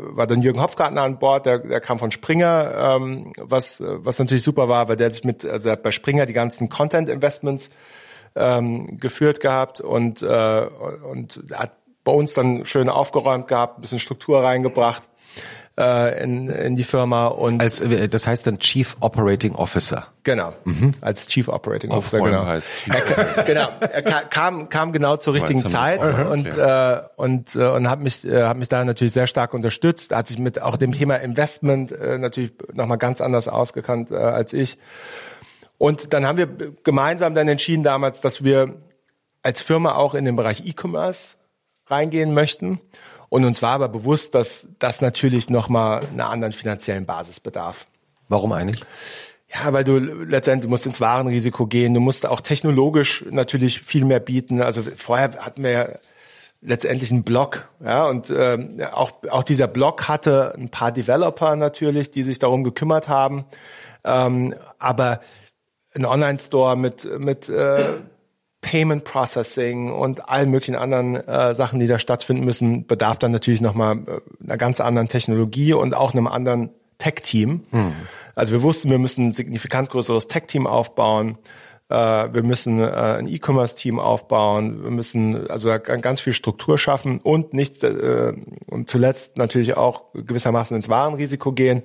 war 0.00 0.26
dann 0.26 0.42
Jürgen 0.42 0.60
Hopfgartner 0.60 1.02
an 1.02 1.18
Bord, 1.20 1.46
der, 1.46 1.58
der 1.58 1.80
kam 1.80 2.00
von 2.00 2.10
Springer, 2.10 2.96
ähm, 2.96 3.32
was, 3.36 3.80
was 3.80 4.18
natürlich 4.18 4.42
super 4.42 4.68
war, 4.68 4.88
weil 4.88 4.96
der 4.96 5.10
sich 5.10 5.22
mit, 5.22 5.44
also 5.44 5.68
er 5.68 5.72
hat 5.72 5.84
bei 5.84 5.92
Springer 5.92 6.26
die 6.26 6.32
ganzen 6.32 6.68
Content-Investments 6.68 7.70
ähm, 8.34 8.98
geführt 8.98 9.38
gehabt 9.38 9.80
und, 9.80 10.22
äh, 10.22 10.66
und 11.08 11.44
hat 11.52 11.72
bei 12.02 12.12
uns 12.12 12.34
dann 12.34 12.66
schön 12.66 12.88
aufgeräumt 12.88 13.46
gehabt, 13.46 13.78
ein 13.78 13.82
bisschen 13.82 14.00
Struktur 14.00 14.42
reingebracht. 14.42 15.08
Äh, 15.82 16.22
in, 16.22 16.48
in 16.48 16.76
die 16.76 16.84
Firma 16.84 17.26
und 17.26 17.60
als 17.60 17.80
äh, 17.80 18.08
das 18.08 18.26
heißt 18.26 18.46
dann 18.46 18.60
Chief 18.60 18.96
Operating 19.00 19.56
Officer. 19.56 20.06
Genau, 20.22 20.52
mhm. 20.64 20.94
als 21.00 21.26
Chief 21.26 21.48
Operating 21.48 21.90
Officer, 21.90 22.20
genau. 22.20 22.46
Heißt 22.46 22.68
er, 22.88 23.42
genau, 23.42 23.68
er 23.80 24.02
kam 24.02 24.68
kam 24.68 24.92
genau 24.92 25.16
zur 25.16 25.34
richtigen 25.34 25.66
Zeit 25.66 26.00
und 26.00 26.56
äh, 26.56 27.00
und 27.16 27.56
äh, 27.56 27.66
und 27.66 27.90
hat 27.90 28.00
mich 28.00 28.24
äh, 28.24 28.44
hat 28.44 28.58
mich 28.58 28.68
da 28.68 28.84
natürlich 28.84 29.12
sehr 29.12 29.26
stark 29.26 29.54
unterstützt, 29.54 30.14
hat 30.14 30.28
sich 30.28 30.38
mit 30.38 30.62
auch 30.62 30.76
dem 30.76 30.92
Thema 30.92 31.16
Investment 31.16 31.90
äh, 31.90 32.16
natürlich 32.16 32.52
noch 32.72 32.86
mal 32.86 32.96
ganz 32.96 33.20
anders 33.20 33.48
ausgekannt 33.48 34.12
äh, 34.12 34.16
als 34.16 34.52
ich. 34.52 34.78
Und 35.78 36.12
dann 36.12 36.24
haben 36.26 36.38
wir 36.38 36.46
gemeinsam 36.84 37.34
dann 37.34 37.48
entschieden 37.48 37.82
damals, 37.82 38.20
dass 38.20 38.44
wir 38.44 38.76
als 39.42 39.60
Firma 39.60 39.96
auch 39.96 40.14
in 40.14 40.24
den 40.24 40.36
Bereich 40.36 40.64
E-Commerce 40.64 41.34
reingehen 41.86 42.34
möchten. 42.34 42.80
Und 43.32 43.46
uns 43.46 43.62
war 43.62 43.70
aber 43.70 43.88
bewusst, 43.88 44.34
dass 44.34 44.68
das 44.78 45.00
natürlich 45.00 45.48
nochmal 45.48 46.02
einer 46.12 46.28
anderen 46.28 46.52
finanziellen 46.52 47.06
Basis 47.06 47.40
bedarf. 47.40 47.86
Warum 48.28 48.52
eigentlich? 48.52 48.84
Ja, 49.48 49.72
weil 49.72 49.84
du 49.84 49.96
letztendlich 49.96 50.66
du 50.66 50.68
musst 50.68 50.84
ins 50.84 51.00
Warenrisiko 51.00 51.66
gehen, 51.66 51.94
du 51.94 52.00
musst 52.00 52.26
auch 52.26 52.42
technologisch 52.42 53.24
natürlich 53.30 53.80
viel 53.80 54.04
mehr 54.04 54.20
bieten. 54.20 54.60
Also 54.60 54.82
vorher 54.82 55.30
hatten 55.38 55.62
wir 55.62 55.70
ja 55.70 55.88
letztendlich 56.60 57.10
einen 57.10 57.22
Blog, 57.22 57.66
ja, 57.82 58.04
und 58.04 58.30
ähm, 58.36 58.82
auch 58.92 59.12
auch 59.30 59.44
dieser 59.44 59.66
Blog 59.66 60.08
hatte 60.08 60.54
ein 60.54 60.68
paar 60.68 60.92
Developer 60.92 61.56
natürlich, 61.56 62.10
die 62.10 62.24
sich 62.24 62.38
darum 62.38 62.64
gekümmert 62.64 63.08
haben, 63.08 63.46
ähm, 64.04 64.54
aber 64.78 65.20
ein 65.94 66.04
Online-Store 66.04 66.76
mit 66.76 67.08
mit 67.18 67.48
äh, 67.48 67.82
Payment 68.62 69.04
Processing 69.04 69.92
und 69.92 70.28
allen 70.28 70.50
möglichen 70.50 70.76
anderen 70.76 71.16
äh, 71.16 71.52
Sachen, 71.52 71.80
die 71.80 71.86
da 71.86 71.98
stattfinden 71.98 72.44
müssen, 72.44 72.86
bedarf 72.86 73.18
dann 73.18 73.32
natürlich 73.32 73.60
nochmal 73.60 73.98
äh, 73.98 74.44
einer 74.44 74.56
ganz 74.56 74.80
anderen 74.80 75.08
Technologie 75.08 75.74
und 75.74 75.94
auch 75.94 76.14
einem 76.14 76.28
anderen 76.28 76.70
Tech-Team. 76.98 77.64
Mhm. 77.70 77.92
Also 78.34 78.52
wir 78.52 78.62
wussten, 78.62 78.88
wir 78.88 78.98
müssen 78.98 79.28
ein 79.28 79.32
signifikant 79.32 79.90
größeres 79.90 80.28
Tech-Team 80.28 80.66
aufbauen. 80.66 81.38
Äh, 81.88 81.94
wir 82.32 82.44
müssen 82.44 82.78
äh, 82.80 82.84
ein 82.86 83.26
E-Commerce-Team 83.26 83.98
aufbauen. 83.98 84.84
Wir 84.84 84.90
müssen 84.90 85.50
also 85.50 85.68
ganz 85.80 86.20
viel 86.20 86.32
Struktur 86.32 86.78
schaffen 86.78 87.20
und 87.20 87.52
nicht 87.54 87.82
äh, 87.82 88.32
und 88.66 88.88
zuletzt 88.88 89.36
natürlich 89.36 89.76
auch 89.76 90.04
gewissermaßen 90.14 90.76
ins 90.76 90.88
Warenrisiko 90.88 91.52
gehen, 91.52 91.82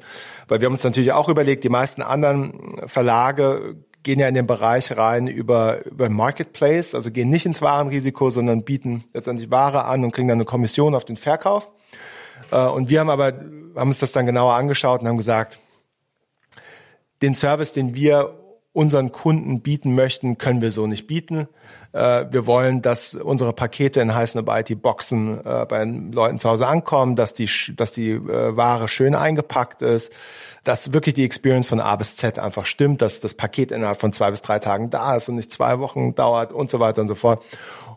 weil 0.47 0.61
wir 0.61 0.67
haben 0.67 0.73
uns 0.73 0.83
natürlich 0.83 1.11
auch 1.11 1.27
überlegt, 1.27 1.63
die 1.63 1.69
meisten 1.69 2.03
anderen 2.03 2.81
Verlage 2.85 3.75
gehen 4.03 4.19
ja 4.19 4.27
in 4.27 4.35
den 4.35 4.47
Bereich 4.47 4.97
rein 4.97 5.27
über, 5.27 5.85
über 5.85 6.09
Marketplace, 6.09 6.95
also 6.95 7.11
gehen 7.11 7.29
nicht 7.29 7.45
ins 7.45 7.61
Warenrisiko, 7.61 8.29
sondern 8.29 8.63
bieten 8.63 9.03
letztendlich 9.13 9.51
Ware 9.51 9.85
an 9.85 10.03
und 10.03 10.11
kriegen 10.11 10.27
dann 10.27 10.37
eine 10.37 10.45
Kommission 10.45 10.95
auf 10.95 11.05
den 11.05 11.17
Verkauf. 11.17 11.71
Äh, 12.51 12.67
und 12.67 12.89
wir 12.89 12.99
haben 12.99 13.09
aber, 13.09 13.33
haben 13.75 13.89
uns 13.89 13.99
das 13.99 14.11
dann 14.11 14.25
genauer 14.25 14.53
angeschaut 14.53 15.01
und 15.01 15.07
haben 15.07 15.17
gesagt, 15.17 15.59
den 17.21 17.33
Service, 17.33 17.73
den 17.73 17.95
wir 17.95 18.36
unseren 18.77 19.11
Kunden 19.11 19.61
bieten 19.61 19.95
möchten, 19.95 20.37
können 20.37 20.61
wir 20.61 20.71
so 20.71 20.85
nicht 20.85 21.07
bieten. 21.07 21.47
Äh, 21.93 22.25
wir 22.29 22.45
wollen, 22.45 22.83
dass 22.83 23.15
unsere 23.15 23.51
Pakete 23.51 24.01
in 24.01 24.13
heißen 24.13 24.45
IT 24.47 24.83
Boxen 24.83 25.43
äh, 25.43 25.65
bei 25.67 25.79
den 25.79 26.11
Leuten 26.11 26.37
zu 26.37 26.47
Hause 26.47 26.67
ankommen, 26.67 27.15
dass 27.15 27.33
die, 27.33 27.49
dass 27.75 27.91
die 27.91 28.11
äh, 28.11 28.55
Ware 28.55 28.87
schön 28.87 29.15
eingepackt 29.15 29.81
ist, 29.81 30.13
dass 30.63 30.93
wirklich 30.93 31.15
die 31.15 31.25
Experience 31.25 31.65
von 31.65 31.79
A 31.79 31.95
bis 31.95 32.17
Z 32.17 32.37
einfach 32.37 32.67
stimmt, 32.67 33.01
dass 33.01 33.19
das 33.19 33.33
Paket 33.33 33.71
innerhalb 33.71 33.99
von 33.99 34.13
zwei 34.13 34.29
bis 34.29 34.43
drei 34.43 34.59
Tagen 34.59 34.91
da 34.91 35.15
ist 35.15 35.27
und 35.27 35.35
nicht 35.37 35.51
zwei 35.51 35.79
Wochen 35.79 36.13
dauert 36.13 36.53
und 36.53 36.69
so 36.69 36.79
weiter 36.79 37.01
und 37.01 37.07
so 37.07 37.15
fort. 37.15 37.41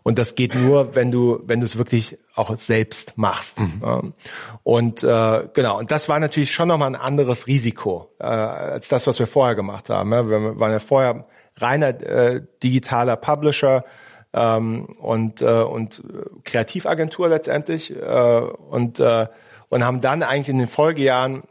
Und 0.02 0.18
das 0.18 0.34
geht 0.34 0.54
nur, 0.54 0.94
wenn 0.94 1.10
du, 1.10 1.40
wenn 1.44 1.60
du 1.60 1.66
es 1.66 1.76
wirklich 1.78 2.18
auch 2.34 2.54
selbst 2.56 3.16
machst. 3.16 3.60
Mhm. 3.60 4.14
Und 4.62 5.02
äh, 5.02 5.48
genau, 5.52 5.78
und 5.78 5.90
das 5.90 6.08
war 6.08 6.18
natürlich 6.20 6.52
schon 6.52 6.68
nochmal 6.68 6.88
ein 6.88 7.00
anderes 7.00 7.46
Risiko 7.46 8.10
äh, 8.18 8.24
als 8.24 8.88
das, 8.88 9.06
was 9.06 9.18
wir 9.18 9.26
vorher 9.26 9.54
gemacht 9.54 9.90
haben. 9.90 10.12
Ja. 10.12 10.28
Wir 10.28 10.58
waren 10.58 10.72
ja 10.72 10.78
vorher 10.78 11.26
reiner 11.58 11.88
äh, 11.88 12.42
digitaler 12.62 13.16
Publisher 13.16 13.84
ähm, 14.32 14.86
und, 15.00 15.42
äh, 15.42 15.62
und 15.62 16.02
Kreativagentur 16.44 17.28
letztendlich 17.28 17.94
äh, 17.94 18.40
und, 18.40 19.00
äh, 19.00 19.26
und 19.68 19.84
haben 19.84 20.00
dann 20.00 20.22
eigentlich 20.22 20.48
in 20.48 20.58
den 20.58 20.68
Folgejahren 20.68 21.42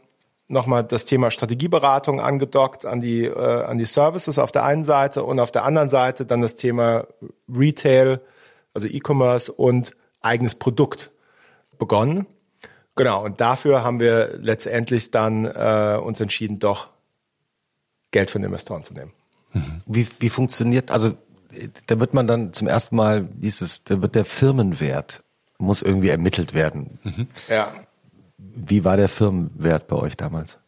nochmal 0.48 0.82
das 0.82 1.04
Thema 1.04 1.30
Strategieberatung 1.30 2.20
angedockt 2.20 2.84
an 2.84 3.00
die, 3.00 3.24
äh, 3.24 3.64
an 3.64 3.78
die 3.78 3.86
Services 3.86 4.38
auf 4.38 4.50
der 4.50 4.64
einen 4.64 4.84
Seite 4.84 5.22
und 5.22 5.38
auf 5.38 5.52
der 5.52 5.64
anderen 5.64 5.88
Seite 5.88 6.26
dann 6.26 6.40
das 6.40 6.56
Thema 6.56 7.06
Retail, 7.48 8.20
also 8.74 8.86
E-Commerce 8.86 9.52
und 9.52 9.96
eigenes 10.20 10.54
Produkt 10.54 11.10
begonnen. 11.78 12.26
Genau, 12.96 13.24
und 13.24 13.40
dafür 13.40 13.82
haben 13.82 14.00
wir 14.00 14.36
letztendlich 14.38 15.10
dann 15.10 15.44
äh, 15.46 15.98
uns 16.02 16.20
entschieden, 16.20 16.58
doch 16.58 16.88
Geld 18.10 18.30
von 18.30 18.42
Investoren 18.44 18.84
zu 18.84 18.94
nehmen. 18.94 19.12
Mhm. 19.52 19.80
Wie, 19.86 20.06
wie 20.18 20.30
funktioniert, 20.30 20.90
also 20.90 21.16
da 21.86 21.98
wird 21.98 22.14
man 22.14 22.26
dann 22.26 22.52
zum 22.52 22.68
ersten 22.68 22.96
Mal, 22.96 23.28
wie 23.36 23.48
ist 23.48 23.60
es, 23.60 23.84
da 23.84 24.02
wird 24.02 24.14
der 24.14 24.24
Firmenwert, 24.24 25.22
muss 25.58 25.82
irgendwie 25.82 26.08
ermittelt 26.08 26.54
werden. 26.54 26.98
Mhm. 27.02 27.28
Ja. 27.48 27.72
Wie 28.38 28.84
war 28.84 28.96
der 28.96 29.08
Firmenwert 29.08 29.86
bei 29.86 29.96
euch 29.96 30.16
damals? 30.16 30.58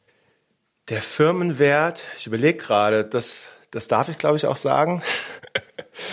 Der 0.88 1.02
Firmenwert, 1.02 2.06
ich 2.18 2.26
überlege 2.26 2.58
gerade, 2.58 3.04
das, 3.04 3.48
das 3.70 3.88
darf 3.88 4.08
ich 4.08 4.18
glaube 4.18 4.36
ich 4.36 4.46
auch 4.46 4.56
sagen. 4.56 5.02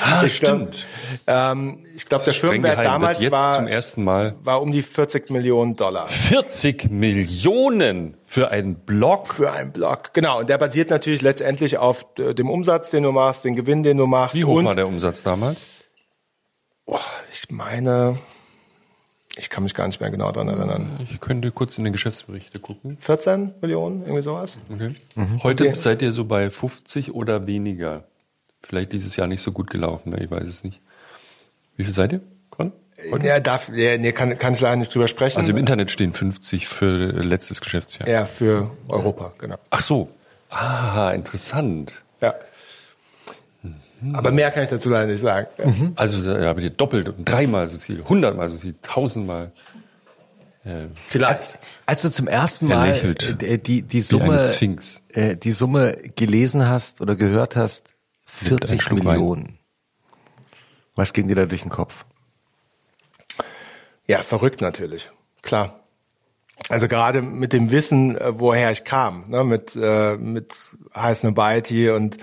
Ah, 0.03 0.23
ich 0.25 0.35
stimmt. 0.35 0.85
Glaub, 1.25 1.37
ähm, 1.37 1.85
ich 1.95 2.05
glaube, 2.05 2.25
der 2.25 2.33
Firmenwert 2.33 2.85
damals 2.85 3.21
jetzt 3.21 3.31
war, 3.31 4.33
war 4.43 4.61
um 4.61 4.71
die 4.71 4.81
40 4.81 5.29
Millionen 5.29 5.75
Dollar. 5.75 6.07
40 6.07 6.89
Millionen 6.89 8.17
für 8.25 8.51
einen 8.51 8.75
Blog? 8.75 9.33
Für 9.33 9.51
einen 9.51 9.71
Blog, 9.71 10.13
genau. 10.13 10.39
Und 10.39 10.49
der 10.49 10.57
basiert 10.57 10.89
natürlich 10.89 11.21
letztendlich 11.21 11.77
auf 11.77 12.05
dem 12.17 12.49
Umsatz, 12.49 12.91
den 12.91 13.03
du 13.03 13.11
machst, 13.11 13.45
den 13.45 13.55
Gewinn, 13.55 13.83
den 13.83 13.97
du 13.97 14.05
machst. 14.05 14.35
Wie 14.35 14.45
hoch 14.45 14.63
war 14.63 14.75
der 14.75 14.87
Umsatz 14.87 15.23
damals? 15.23 15.83
Oh, 16.85 16.97
ich 17.31 17.49
meine, 17.49 18.17
ich 19.37 19.49
kann 19.49 19.63
mich 19.63 19.73
gar 19.73 19.87
nicht 19.87 20.01
mehr 20.01 20.09
genau 20.09 20.31
daran 20.31 20.49
erinnern. 20.49 20.99
Ich 21.09 21.19
könnte 21.21 21.51
kurz 21.51 21.77
in 21.77 21.83
den 21.83 21.93
Geschäftsberichte 21.93 22.59
gucken. 22.59 22.97
14 22.99 23.55
Millionen, 23.61 24.01
irgendwie 24.01 24.21
sowas. 24.21 24.59
Okay. 24.69 24.95
Mhm. 25.15 25.43
Heute 25.43 25.65
okay. 25.65 25.75
seid 25.75 26.01
ihr 26.01 26.11
so 26.11 26.25
bei 26.25 26.49
50 26.49 27.13
oder 27.13 27.47
weniger? 27.47 28.03
Vielleicht 28.61 28.91
dieses 28.91 29.15
Jahr 29.15 29.27
nicht 29.27 29.41
so 29.41 29.51
gut 29.51 29.69
gelaufen, 29.69 30.11
ne? 30.11 30.23
ich 30.23 30.29
weiß 30.29 30.47
es 30.47 30.63
nicht. 30.63 30.81
Wie 31.77 31.83
viel 31.85 31.93
seid 31.93 32.11
ihr? 32.11 32.21
Con? 32.49 32.73
Ja, 33.23 33.39
darf, 33.39 33.69
ja, 33.73 33.97
nee, 33.97 34.11
kann, 34.11 34.37
kann 34.37 34.53
ich 34.53 34.61
leider 34.61 34.75
nicht 34.75 34.93
drüber 34.93 35.07
sprechen. 35.07 35.39
Also 35.39 35.51
im 35.51 35.57
Internet 35.57 35.89
stehen 35.91 36.13
50 36.13 36.67
für 36.67 37.11
letztes 37.23 37.61
Geschäftsjahr. 37.61 38.07
Ja, 38.09 38.25
für 38.25 38.71
Europa, 38.89 39.33
genau. 39.37 39.55
Ach 39.69 39.79
so. 39.79 40.09
Ah, 40.49 41.11
interessant. 41.11 41.93
Ja. 42.21 42.35
Mhm. 44.01 44.15
Aber 44.15 44.31
mehr 44.31 44.51
kann 44.51 44.63
ich 44.63 44.69
dazu 44.69 44.89
leider 44.89 45.07
nicht 45.11 45.21
sagen. 45.21 45.47
Mhm. 45.63 45.93
Also 45.95 46.21
da 46.23 46.45
habt 46.47 46.61
ihr 46.61 46.69
doppelt, 46.69 47.13
dreimal 47.23 47.69
so 47.69 47.77
viel, 47.77 48.03
hundertmal 48.03 48.49
so 48.49 48.57
viel, 48.57 48.75
tausendmal. 48.81 49.51
Äh, 50.63 50.87
Vielleicht. 51.05 51.59
Als 51.85 52.01
du 52.01 52.11
zum 52.11 52.27
ersten 52.27 52.67
Mal 52.67 53.15
äh, 53.41 53.57
die, 53.57 53.81
die 53.81 54.01
Summe, 54.01 54.41
äh, 55.09 55.35
die 55.35 55.51
Summe 55.51 55.97
gelesen 56.15 56.67
hast 56.67 57.01
oder 57.01 57.15
gehört 57.15 57.55
hast, 57.55 57.93
40 58.29 58.91
Millionen. 58.91 59.45
Rein. 59.45 59.59
Was 60.95 61.13
ging 61.13 61.27
dir 61.27 61.35
da 61.35 61.45
durch 61.45 61.61
den 61.61 61.71
Kopf? 61.71 62.05
Ja, 64.07 64.23
verrückt 64.23 64.61
natürlich. 64.61 65.09
Klar. 65.41 65.83
Also 66.67 66.87
gerade 66.87 67.21
mit 67.21 67.53
dem 67.53 67.71
Wissen, 67.71 68.17
äh, 68.17 68.39
woher 68.39 68.71
ich 68.71 68.83
kam, 68.83 69.29
ne, 69.29 69.43
mit, 69.43 69.75
äh, 69.75 70.17
mit 70.17 70.71
Heiß 70.95 71.23
Nobiety 71.23 71.89
und 71.89 72.17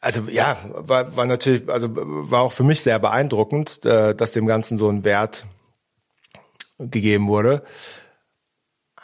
also 0.00 0.22
ja, 0.28 0.58
war, 0.72 1.16
war 1.16 1.26
natürlich, 1.26 1.68
also 1.68 1.88
war 1.92 2.42
auch 2.42 2.52
für 2.52 2.64
mich 2.64 2.80
sehr 2.80 2.98
beeindruckend, 2.98 3.84
äh, 3.84 4.14
dass 4.14 4.32
dem 4.32 4.46
Ganzen 4.46 4.76
so 4.76 4.88
ein 4.88 5.04
Wert 5.04 5.46
gegeben 6.78 7.28
wurde. 7.28 7.62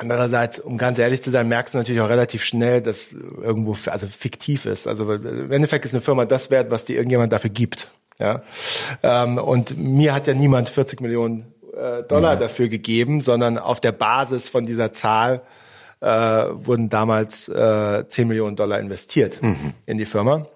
Andererseits, 0.01 0.61
um 0.61 0.79
ganz 0.79 1.01
ehrlich 1.01 1.23
zu 1.23 1.31
sein, 1.31 1.49
merkst 1.49 1.75
du 1.75 1.79
natürlich 1.79 2.01
auch 2.01 2.09
relativ 2.09 2.45
schnell, 2.45 2.81
dass 2.81 3.13
irgendwo 3.13 3.75
also 3.91 4.07
fiktiv 4.07 4.65
ist. 4.65 4.87
Also 4.87 5.13
im 5.13 5.51
Endeffekt 5.51 5.85
ist 5.85 5.93
eine 5.93 6.01
Firma 6.01 6.25
das 6.25 6.53
wert, 6.53 6.71
was 6.71 6.85
dir 6.85 6.95
irgendjemand 6.95 7.33
dafür 7.33 7.51
gibt. 7.51 7.91
Ja, 8.21 8.43
ähm, 9.03 9.39
und 9.39 9.77
mir 9.77 10.15
hat 10.15 10.29
ja 10.29 10.35
niemand 10.35 10.69
40 10.69 11.01
Millionen 11.01 11.53
äh, 11.77 12.05
Dollar 12.05 12.37
mhm. 12.37 12.41
dafür 12.41 12.69
gegeben, 12.69 13.21
sondern 13.21 13.59
auf 13.59 13.81
der 13.81 13.93
Basis 13.93 14.49
von 14.49 14.67
dieser 14.67 14.93
Zahl 14.93 15.43
äh, 16.01 16.07
wurden 16.07 16.91
damals 16.91 17.49
äh, 17.49 18.05
10 18.09 18.29
Millionen 18.29 18.55
Dollar 18.55 18.79
investiert 18.79 19.43
mhm. 19.43 19.75
in 19.85 19.99
die 19.99 20.07
Firma. 20.07 20.47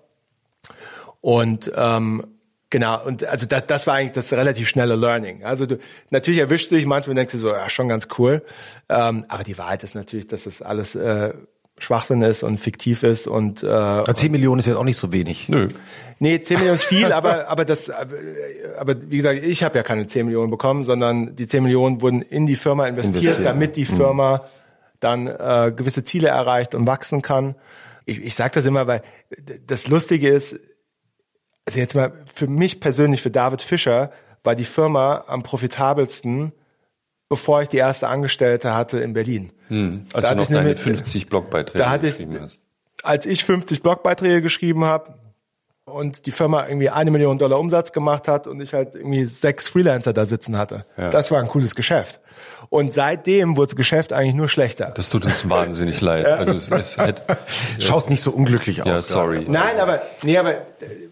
Und 1.20 1.70
ähm, 1.76 2.24
Genau, 2.72 3.04
und 3.04 3.22
also 3.24 3.44
das, 3.44 3.66
das 3.66 3.86
war 3.86 3.96
eigentlich 3.96 4.12
das 4.12 4.32
relativ 4.32 4.66
schnelle 4.66 4.96
Learning. 4.96 5.44
Also 5.44 5.66
du 5.66 5.76
natürlich 6.08 6.40
erwischst 6.40 6.70
du 6.70 6.76
dich 6.76 6.86
manchmal 6.86 7.10
und 7.10 7.16
denkst 7.16 7.32
du 7.34 7.38
so, 7.38 7.48
ja, 7.48 7.68
schon 7.68 7.86
ganz 7.86 8.08
cool. 8.16 8.42
Ähm, 8.88 9.26
aber 9.28 9.44
die 9.44 9.58
Wahrheit 9.58 9.84
ist 9.84 9.94
natürlich, 9.94 10.26
dass 10.26 10.44
das 10.44 10.62
alles 10.62 10.94
äh, 10.94 11.34
Schwachsinn 11.76 12.22
ist 12.22 12.42
und 12.42 12.56
fiktiv 12.56 13.02
ist 13.02 13.26
und 13.26 13.62
äh, 13.62 14.04
10 14.14 14.32
Millionen 14.32 14.60
ist 14.60 14.66
jetzt 14.68 14.76
auch 14.76 14.84
nicht 14.84 14.96
so 14.96 15.12
wenig. 15.12 15.50
Nö. 15.50 15.68
Nee, 16.18 16.40
10 16.40 16.60
Millionen 16.60 16.76
ist 16.76 16.84
viel, 16.84 17.12
aber 17.12 17.48
aber 17.48 17.66
das 17.66 17.90
aber 17.90 19.10
wie 19.10 19.18
gesagt, 19.18 19.42
ich 19.42 19.62
habe 19.62 19.76
ja 19.76 19.82
keine 19.82 20.06
10 20.06 20.24
Millionen 20.24 20.50
bekommen, 20.50 20.84
sondern 20.84 21.36
die 21.36 21.46
10 21.46 21.62
Millionen 21.62 22.00
wurden 22.00 22.22
in 22.22 22.46
die 22.46 22.56
Firma 22.56 22.86
investiert, 22.88 23.24
investiert. 23.24 23.46
damit 23.46 23.76
die 23.76 23.82
mhm. 23.82 23.96
Firma 23.96 24.36
mhm. 24.38 24.40
dann 25.00 25.26
äh, 25.26 25.72
gewisse 25.76 26.04
Ziele 26.04 26.28
erreicht 26.28 26.74
und 26.74 26.86
wachsen 26.86 27.20
kann. 27.20 27.54
Ich, 28.06 28.18
ich 28.18 28.34
sage 28.34 28.52
das 28.54 28.64
immer, 28.64 28.86
weil 28.86 29.02
das 29.66 29.88
Lustige 29.88 30.30
ist, 30.30 30.58
also 31.64 31.78
jetzt 31.78 31.94
mal 31.94 32.12
für 32.32 32.46
mich 32.46 32.80
persönlich, 32.80 33.22
für 33.22 33.30
David 33.30 33.62
Fischer, 33.62 34.10
war 34.42 34.54
die 34.54 34.64
Firma 34.64 35.24
am 35.28 35.42
profitabelsten, 35.42 36.52
bevor 37.28 37.62
ich 37.62 37.68
die 37.68 37.76
erste 37.78 38.08
Angestellte 38.08 38.74
hatte 38.74 39.00
in 39.00 39.12
Berlin. 39.12 39.52
Hm, 39.68 40.06
als 40.12 40.24
da 40.24 40.34
du 40.34 40.40
noch 40.40 40.48
deine 40.48 40.60
nämlich, 40.60 40.80
50 40.80 41.28
Blogbeiträge 41.28 41.78
da 41.78 41.90
hatte 41.90 42.08
geschrieben 42.08 42.36
ich, 42.36 42.42
hast. 42.42 42.60
Als 43.02 43.26
ich 43.26 43.44
50 43.44 43.82
Blogbeiträge 43.82 44.42
geschrieben 44.42 44.84
habe 44.84 45.14
und 45.84 46.26
die 46.26 46.30
Firma 46.30 46.66
irgendwie 46.66 46.90
eine 46.90 47.10
Million 47.10 47.38
Dollar 47.38 47.58
Umsatz 47.58 47.92
gemacht 47.92 48.28
hat 48.28 48.46
und 48.46 48.60
ich 48.60 48.74
halt 48.74 48.94
irgendwie 48.94 49.24
sechs 49.24 49.68
Freelancer 49.68 50.12
da 50.12 50.26
sitzen 50.26 50.56
hatte. 50.56 50.86
Ja. 50.96 51.10
Das 51.10 51.30
war 51.30 51.40
ein 51.40 51.48
cooles 51.48 51.74
Geschäft. 51.74 52.20
Und 52.72 52.94
seitdem 52.94 53.58
wurde 53.58 53.66
das 53.66 53.76
Geschäft 53.76 54.14
eigentlich 54.14 54.32
nur 54.32 54.48
schlechter. 54.48 54.94
Das 54.96 55.10
tut 55.10 55.26
uns 55.26 55.46
wahnsinnig 55.50 56.00
leid. 56.00 56.24
Also 56.24 56.52
es 56.52 56.68
ist 56.68 56.96
halt, 56.96 57.20
Schaust 57.78 58.08
nicht 58.08 58.22
so 58.22 58.30
unglücklich 58.30 58.80
aus. 58.80 58.88
Ja, 58.88 58.96
sorry. 58.96 59.44
Nein, 59.46 59.78
aber 59.78 60.00
nee, 60.22 60.38
aber 60.38 60.54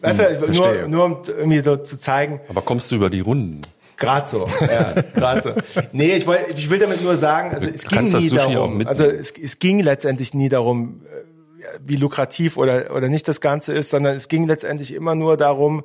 weißt 0.00 0.22
hm, 0.22 0.40
du, 0.40 0.52
nur, 0.52 0.88
nur 0.88 1.04
um 1.04 1.22
irgendwie 1.26 1.60
so 1.60 1.76
zu 1.76 1.98
zeigen. 1.98 2.40
Aber 2.48 2.62
kommst 2.62 2.90
du 2.90 2.94
über 2.94 3.10
die 3.10 3.20
Runden? 3.20 3.60
Gerade 3.98 4.26
so, 4.26 4.46
ja, 4.58 4.94
gerade 5.14 5.42
so. 5.42 5.52
Nee, 5.92 6.14
ich, 6.14 6.26
wollte, 6.26 6.50
ich 6.52 6.70
will 6.70 6.78
damit 6.78 7.02
nur 7.02 7.18
sagen, 7.18 7.54
also 7.54 7.68
es 7.68 7.84
ging 7.86 8.04
nie 8.04 8.30
darum, 8.30 8.86
also 8.86 9.04
es, 9.04 9.30
es 9.32 9.58
ging 9.58 9.80
letztendlich 9.80 10.32
nie 10.32 10.48
darum, 10.48 11.02
äh, 11.04 11.78
wie 11.84 11.96
lukrativ 11.96 12.56
oder, 12.56 12.96
oder 12.96 13.10
nicht 13.10 13.28
das 13.28 13.42
Ganze 13.42 13.74
ist, 13.74 13.90
sondern 13.90 14.16
es 14.16 14.28
ging 14.28 14.46
letztendlich 14.46 14.94
immer 14.94 15.14
nur 15.14 15.36
darum, 15.36 15.84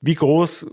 wie 0.00 0.14
groß 0.14 0.64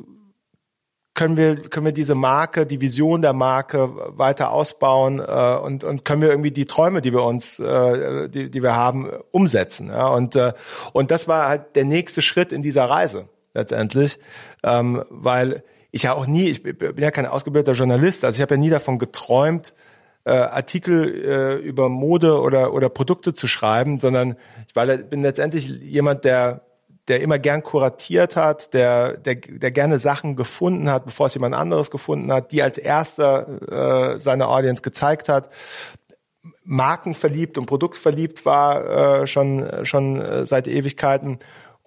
können 1.14 1.36
wir, 1.36 1.58
können 1.58 1.86
wir 1.86 1.94
diese 1.94 2.16
Marke, 2.16 2.66
die 2.66 2.80
Vision 2.80 3.22
der 3.22 3.34
Marke 3.34 3.90
weiter 4.18 4.52
ausbauen 4.52 5.20
äh, 5.20 5.58
und, 5.62 5.84
und 5.84 6.06
können 6.06 6.22
wir 6.22 6.30
irgendwie 6.30 6.52
die 6.52 6.66
Träume, 6.66 7.02
die 7.02 7.14
wir 7.14 7.24
uns, 7.24 7.60
äh, 7.60 8.30
die, 8.30 8.50
die 8.50 8.64
wir 8.64 8.76
haben, 8.76 9.10
umsetzen. 9.32 9.90
Ja? 9.90 10.08
Und, 10.08 10.36
äh, 10.36 10.54
und 10.94 11.12
das 11.12 11.28
war 11.28 11.48
halt 11.48 11.76
der 11.76 11.86
nächste 11.86 12.22
Schritt 12.22 12.52
in 12.52 12.62
dieser 12.62 12.86
Reise 12.86 13.28
letztendlich, 13.54 14.20
ähm, 14.64 15.04
weil 15.10 15.64
ich 15.92 16.04
ja 16.04 16.14
auch 16.14 16.26
nie, 16.26 16.46
ich 16.46 16.64
bin 16.64 16.98
ja 16.98 17.12
kein 17.12 17.26
ausgebildeter 17.26 17.74
Journalist, 17.74 18.24
also 18.24 18.38
ich 18.38 18.42
habe 18.42 18.56
ja 18.56 18.60
nie 18.60 18.70
davon 18.70 18.98
geträumt, 18.98 19.74
äh, 20.24 20.32
Artikel 20.32 21.14
äh, 21.14 21.56
über 21.56 21.90
Mode 21.90 22.40
oder, 22.40 22.74
oder 22.74 22.90
Produkte 22.90 23.34
zu 23.34 23.48
schreiben, 23.48 24.00
sondern 24.00 24.38
ich 24.68 24.76
war, 24.76 24.86
bin 24.86 25.22
letztendlich 25.22 25.68
jemand, 25.68 26.24
der 26.24 26.62
der 27.08 27.22
immer 27.22 27.40
gern 27.40 27.64
kuratiert 27.64 28.36
hat, 28.36 28.74
der, 28.74 29.18
der, 29.18 29.36
der 29.36 29.72
gerne 29.72 30.00
Sachen 30.00 30.36
gefunden 30.36 30.90
hat, 30.90 31.06
bevor 31.06 31.26
es 31.28 31.34
jemand 31.34 31.56
anderes 31.56 31.92
gefunden 31.92 32.32
hat, 32.32 32.52
die 32.52 32.62
als 32.62 32.78
erster 32.78 34.14
äh, 34.16 34.20
seine 34.20 34.48
Audience 34.48 34.82
gezeigt 34.82 35.28
hat, 35.30 35.50
markenverliebt 36.64 37.58
und 37.58 37.66
produktverliebt 37.66 38.46
war 38.46 39.22
äh, 39.22 39.28
schon, 39.28 39.86
schon 39.86 40.22
äh, 40.22 40.46
seit 40.46 40.68
Ewigkeiten 40.68 41.40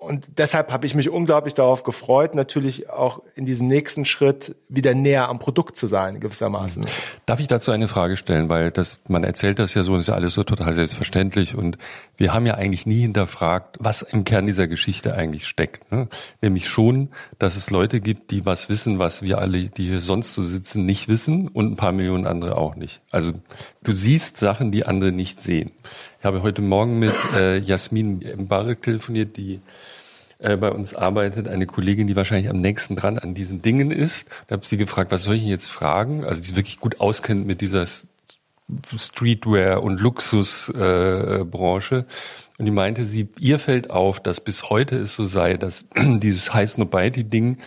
und 0.04 0.38
deshalb 0.38 0.70
habe 0.70 0.86
ich 0.86 0.94
mich 0.94 1.08
unglaublich 1.10 1.54
darauf 1.54 1.82
gefreut, 1.82 2.34
natürlich 2.34 2.90
auch 2.90 3.22
in 3.34 3.46
diesem 3.46 3.66
nächsten 3.66 4.04
Schritt 4.04 4.54
wieder 4.68 4.94
näher 4.94 5.28
am 5.28 5.38
Produkt 5.38 5.76
zu 5.76 5.86
sein, 5.86 6.20
gewissermaßen. 6.20 6.86
Darf 7.26 7.40
ich 7.40 7.46
dazu 7.46 7.70
eine 7.70 7.88
Frage 7.88 8.16
stellen? 8.16 8.48
Weil 8.48 8.70
das, 8.70 8.98
man 9.08 9.24
erzählt 9.24 9.58
das 9.58 9.74
ja 9.74 9.82
so, 9.82 9.94
und 9.94 10.00
ist 10.00 10.08
ja 10.08 10.14
alles 10.14 10.34
so 10.34 10.44
total 10.44 10.74
selbstverständlich. 10.74 11.54
Und 11.54 11.78
wir 12.16 12.34
haben 12.34 12.46
ja 12.46 12.54
eigentlich 12.54 12.86
nie 12.86 13.00
hinterfragt, 13.00 13.76
was 13.80 14.02
im 14.02 14.24
Kern 14.24 14.46
dieser 14.46 14.68
Geschichte 14.68 15.14
eigentlich 15.14 15.46
steckt. 15.46 15.90
Ne? 15.90 16.08
Nämlich 16.42 16.68
schon, 16.68 17.08
dass 17.38 17.56
es 17.56 17.70
Leute 17.70 18.00
gibt, 18.00 18.30
die 18.30 18.44
was 18.44 18.68
wissen, 18.68 18.98
was 18.98 19.22
wir 19.22 19.38
alle, 19.38 19.68
die 19.68 19.88
hier 19.88 20.00
sonst 20.00 20.34
so 20.34 20.42
sitzen, 20.42 20.84
nicht 20.84 21.08
wissen 21.08 21.48
und 21.48 21.72
ein 21.72 21.76
paar 21.76 21.92
Millionen 21.92 22.26
andere 22.26 22.56
auch 22.58 22.76
nicht. 22.76 23.00
Also 23.10 23.32
du 23.82 23.92
siehst 23.92 24.36
Sachen, 24.36 24.70
die 24.70 24.86
andere 24.86 25.12
nicht 25.12 25.40
sehen. 25.40 25.72
Ich 26.18 26.26
habe 26.26 26.42
heute 26.42 26.62
Morgen 26.62 26.98
mit 26.98 27.14
äh, 27.34 27.58
Jasmin 27.58 28.24
Mbarek 28.36 28.80
telefoniert, 28.80 29.36
die 29.36 29.60
äh, 30.44 30.56
bei 30.56 30.70
uns 30.70 30.94
arbeitet, 30.94 31.48
eine 31.48 31.66
Kollegin, 31.66 32.06
die 32.06 32.16
wahrscheinlich 32.16 32.50
am 32.50 32.60
nächsten 32.60 32.96
dran 32.96 33.18
an 33.18 33.34
diesen 33.34 33.62
Dingen 33.62 33.90
ist. 33.90 34.28
Da 34.46 34.54
habe 34.54 34.66
sie 34.66 34.76
gefragt, 34.76 35.10
was 35.10 35.22
soll 35.22 35.36
ich 35.36 35.44
jetzt 35.44 35.68
fragen? 35.68 36.24
Also 36.24 36.42
die 36.42 36.54
wirklich 36.54 36.78
gut 36.80 37.00
auskennt 37.00 37.46
mit 37.46 37.60
dieser 37.62 37.86
Streetwear 38.96 39.82
und 39.82 40.00
Luxusbranche. 40.00 41.96
Äh, 41.96 42.04
und 42.58 42.64
die 42.66 42.70
meinte, 42.70 43.06
sie, 43.06 43.28
ihr 43.40 43.58
fällt 43.58 43.90
auf, 43.90 44.20
dass 44.20 44.40
bis 44.40 44.68
heute 44.70 44.96
es 44.96 45.14
so 45.14 45.24
sei, 45.24 45.54
dass 45.54 45.86
dieses 45.96 46.52
High 46.52 46.70
Snobiety 46.70 47.24
Ding 47.24 47.58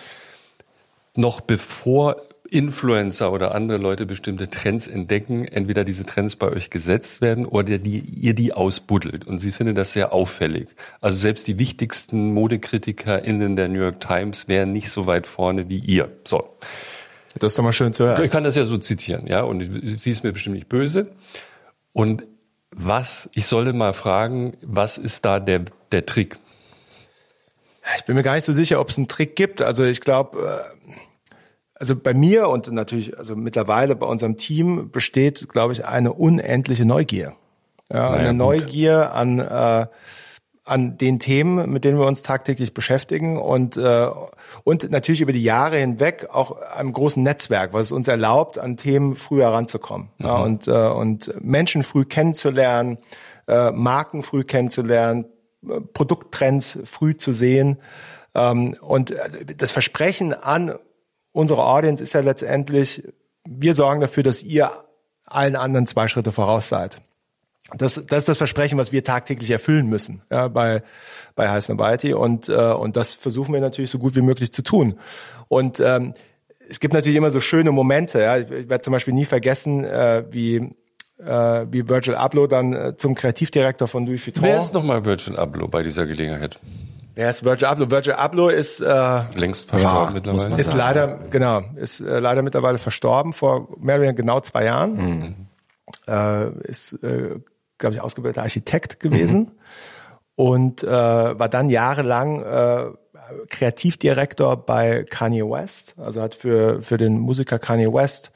noch 1.16 1.42
bevor 1.42 2.27
Influencer 2.50 3.32
oder 3.32 3.54
andere 3.54 3.78
Leute 3.78 4.06
bestimmte 4.06 4.50
Trends 4.50 4.88
entdecken, 4.88 5.46
entweder 5.46 5.84
diese 5.84 6.06
Trends 6.06 6.36
bei 6.36 6.48
euch 6.48 6.70
gesetzt 6.70 7.22
werden 7.22 7.46
oder 7.46 7.78
die, 7.78 8.00
ihr 8.00 8.34
die 8.34 8.54
ausbuddelt. 8.54 9.26
Und 9.26 9.40
sie 9.40 9.52
findet 9.52 9.78
das 9.78 9.92
sehr 9.92 10.14
auffällig. 10.14 10.70
Also 11.02 11.18
selbst 11.18 11.48
die 11.48 11.60
wichtigsten 11.60 12.34
ModekritikerInnen 12.34 13.56
der 13.56 13.68
New 13.68 13.80
York 13.80 14.00
Times 14.00 14.48
wären 14.48 14.74
nicht 14.74 14.90
so 14.90 15.08
weit 15.08 15.28
vorne 15.28 15.70
wie 15.70 15.80
ihr. 15.80 16.12
So. 16.24 16.58
Das 17.40 17.52
ist 17.52 17.58
doch 17.58 17.64
mal 17.64 17.74
schön 17.74 17.94
zu 17.94 18.06
hören. 18.06 18.24
Ich 18.24 18.32
kann 18.32 18.44
das 18.44 18.56
ja 18.56 18.66
so 18.66 18.78
zitieren, 18.78 19.28
ja. 19.28 19.42
Und 19.42 20.00
sie 20.00 20.12
ist 20.12 20.24
mir 20.24 20.34
bestimmt 20.34 20.56
nicht 20.56 20.70
böse. 20.70 21.12
Und 21.94 22.24
was, 22.72 23.30
ich 23.34 23.46
sollte 23.46 23.74
mal 23.74 23.94
fragen, 23.94 24.58
was 24.62 24.98
ist 24.98 25.26
da 25.26 25.40
der, 25.40 25.66
der 25.92 26.06
Trick? 26.06 26.38
Ich 27.96 28.06
bin 28.06 28.16
mir 28.16 28.24
gar 28.24 28.36
nicht 28.36 28.44
so 28.44 28.54
sicher, 28.54 28.80
ob 28.82 28.90
es 28.90 28.98
einen 28.98 29.08
Trick 29.08 29.36
gibt. 29.36 29.62
Also 29.62 29.84
ich 29.86 30.02
glaube, 30.02 30.64
äh, 30.88 30.94
also 31.80 31.96
bei 31.96 32.14
mir 32.14 32.50
und 32.50 32.72
natürlich, 32.72 33.18
also 33.18 33.36
mittlerweile 33.36 33.96
bei 33.96 34.06
unserem 34.06 34.38
Team 34.38 34.90
besteht, 34.92 35.48
glaube 35.50 35.74
ich, 35.74 35.86
eine 35.86 36.14
unendliche 36.14 36.86
Neugier. 36.86 37.34
Ja, 37.92 38.10
naja, 38.10 38.16
eine 38.16 38.30
gut. 38.30 38.38
Neugier 38.38 39.14
an, 39.14 39.40
äh, 39.40 39.88
an 40.66 40.98
den 40.98 41.20
Themen, 41.20 41.72
mit 41.72 41.86
denen 41.86 41.98
wir 41.98 42.06
uns 42.06 42.22
tagtäglich 42.22 42.74
beschäftigen 42.74 43.38
und, 43.38 43.78
äh, 43.78 44.08
und 44.64 44.92
natürlich 44.92 45.22
über 45.22 45.32
die 45.32 45.44
Jahre 45.44 45.78
hinweg 45.78 46.28
auch 46.32 46.62
einem 46.62 46.92
großen 46.92 47.24
Netzwerk, 47.24 47.74
was 47.74 47.88
es 47.88 47.92
uns 47.92 48.08
erlaubt, 48.08 48.58
an 48.58 48.76
Themen 48.76 49.16
früh 49.16 49.42
heranzukommen 49.42 50.10
mhm. 50.18 50.26
ja, 50.26 50.38
und, 50.38 50.68
äh, 50.68 50.72
und 50.72 51.34
Menschen 51.42 51.84
früh 51.84 52.06
kennenzulernen, 52.06 52.98
äh, 53.48 53.72
Marken 53.72 54.24
früh 54.24 54.44
kennenzulernen, 54.44 55.26
Produkttrends 55.94 56.80
früh 56.86 57.16
zu 57.16 57.34
sehen. 57.34 57.78
Ähm, 58.36 58.76
und 58.82 59.16
das 59.58 59.72
Versprechen 59.72 60.34
an 60.34 60.76
unsere 61.32 61.66
Audience 61.66 62.02
ist 62.04 62.14
ja 62.14 62.22
letztendlich, 62.22 63.04
wir 63.46 63.74
sorgen 63.74 64.02
dafür, 64.02 64.24
dass 64.24 64.44
ihr 64.44 64.72
allen 65.26 65.56
anderen 65.56 65.88
zwei 65.88 66.08
Schritte 66.08 66.32
voraus 66.32 66.70
seid. 66.70 67.02
Das, 67.78 67.96
das 67.96 68.20
ist 68.20 68.30
das 68.30 68.38
Versprechen, 68.38 68.78
was 68.78 68.94
wir 68.94 69.04
tagtäglich 69.04 69.52
erfüllen 69.52 69.88
müssen 69.88 70.22
ja, 70.32 70.48
bei, 70.48 70.84
bei 71.36 71.60
Snobiety 71.60 72.14
und, 72.14 72.48
äh, 72.48 72.54
und 72.54 72.96
das 72.96 73.14
versuchen 73.14 73.54
wir 73.54 73.60
natürlich 73.60 73.92
so 73.92 74.00
gut 74.00 74.16
wie 74.16 74.22
möglich 74.22 74.54
zu 74.54 74.64
tun. 74.64 74.98
Und 75.50 75.82
ähm, 75.82 76.14
es 76.70 76.80
gibt 76.80 76.94
natürlich 76.94 77.18
immer 77.18 77.32
so 77.32 77.42
schöne 77.42 77.72
Momente. 77.72 78.22
Ja. 78.22 78.38
Ich, 78.38 78.50
ich 78.50 78.70
werde 78.70 78.82
zum 78.82 78.94
Beispiel 78.94 79.14
nie 79.14 79.26
vergessen, 79.26 79.84
äh, 79.84 80.24
wie 80.30 80.76
äh, 81.20 81.66
wie 81.72 81.90
Virgil 81.90 82.16
Abloh 82.16 82.48
dann 82.48 82.74
äh, 82.74 82.96
zum 82.96 83.16
Kreativdirektor 83.16 83.88
von 83.88 84.06
Louis 84.06 84.26
Vuitton. 84.26 84.44
Wer 84.44 84.60
ist 84.60 84.74
nochmal 84.74 85.04
Virgil 85.04 85.36
Abloh 85.36 85.68
bei 85.68 85.84
dieser 85.84 86.06
Gelegenheit? 86.06 86.60
Wer 87.18 87.32
ist 87.32 87.44
Virgil 87.44 87.68
Abloh? 87.68 87.90
Virgil 87.90 88.14
Abloh 88.14 88.50
ist 88.50 88.80
äh, 88.80 89.22
längst 89.34 89.68
verstorben 89.68 90.10
ja, 90.10 90.12
mittlerweile. 90.12 90.62
Ist 90.62 90.76
leider 90.76 91.20
genau, 91.32 91.64
ist 91.76 92.00
äh, 92.00 92.20
leider 92.20 92.44
mittlerweile 92.44 92.78
verstorben 92.78 93.34
vor 93.34 93.70
mehr 93.80 94.14
genau 94.14 94.40
zwei 94.42 94.66
Jahren. 94.66 94.94
Mhm. 94.94 95.36
Äh, 96.08 96.52
ist 96.68 96.94
äh, 97.02 97.40
glaube 97.80 97.96
ich 97.96 98.02
ausgebildeter 98.02 98.44
Architekt 98.44 99.00
gewesen 99.00 99.40
mhm. 99.40 99.52
und 100.36 100.84
äh, 100.84 100.90
war 100.90 101.50
dann 101.50 101.72
jahrelang 101.72 102.44
äh, 102.44 102.86
Kreativdirektor 103.50 104.56
bei 104.56 105.04
Kanye 105.04 105.42
West. 105.42 105.96
Also 105.98 106.22
hat 106.22 106.36
für 106.36 106.84
für 106.84 106.98
den 106.98 107.18
Musiker 107.18 107.58
Kanye 107.58 107.92
West 107.92 108.32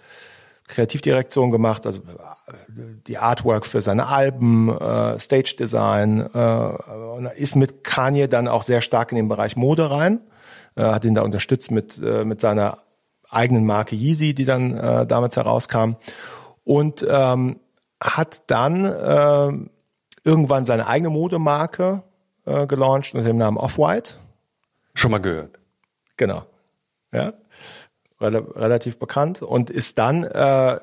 Kreativdirektion 0.71 1.51
gemacht, 1.51 1.85
also 1.85 2.01
die 3.07 3.17
Artwork 3.17 3.65
für 3.65 3.81
seine 3.81 4.07
Alben, 4.07 4.69
äh, 4.69 5.19
Stage 5.19 5.55
Design 5.59 6.29
äh, 6.33 6.39
und 6.39 7.25
ist 7.35 7.55
mit 7.55 7.83
Kanye 7.83 8.27
dann 8.27 8.47
auch 8.47 8.63
sehr 8.63 8.81
stark 8.81 9.11
in 9.11 9.17
den 9.17 9.27
Bereich 9.27 9.55
Mode 9.55 9.91
rein, 9.91 10.21
äh, 10.75 10.83
hat 10.83 11.05
ihn 11.05 11.13
da 11.13 11.21
unterstützt 11.21 11.71
mit 11.71 12.01
äh, 12.01 12.25
mit 12.25 12.41
seiner 12.41 12.79
eigenen 13.29 13.65
Marke 13.65 13.95
Yeezy, 13.95 14.33
die 14.33 14.45
dann 14.45 14.77
äh, 14.77 15.05
damals 15.05 15.35
herauskam 15.35 15.95
und 16.63 17.05
ähm, 17.07 17.59
hat 18.01 18.43
dann 18.47 18.85
äh, 18.85 19.51
irgendwann 20.23 20.65
seine 20.65 20.87
eigene 20.87 21.09
Modemarke 21.09 22.03
äh, 22.45 22.65
gelauncht 22.65 23.13
unter 23.13 23.27
dem 23.27 23.37
Namen 23.37 23.57
Off-White. 23.57 24.13
Schon 24.93 25.11
mal 25.11 25.19
gehört. 25.19 25.59
Genau. 26.17 26.45
Ja. 27.11 27.33
Rel 28.21 28.37
relativ 28.37 28.97
bekannt 28.97 29.41
und 29.41 29.69
ist 29.69 29.97
dann 29.97 30.23
äh, 30.23 30.79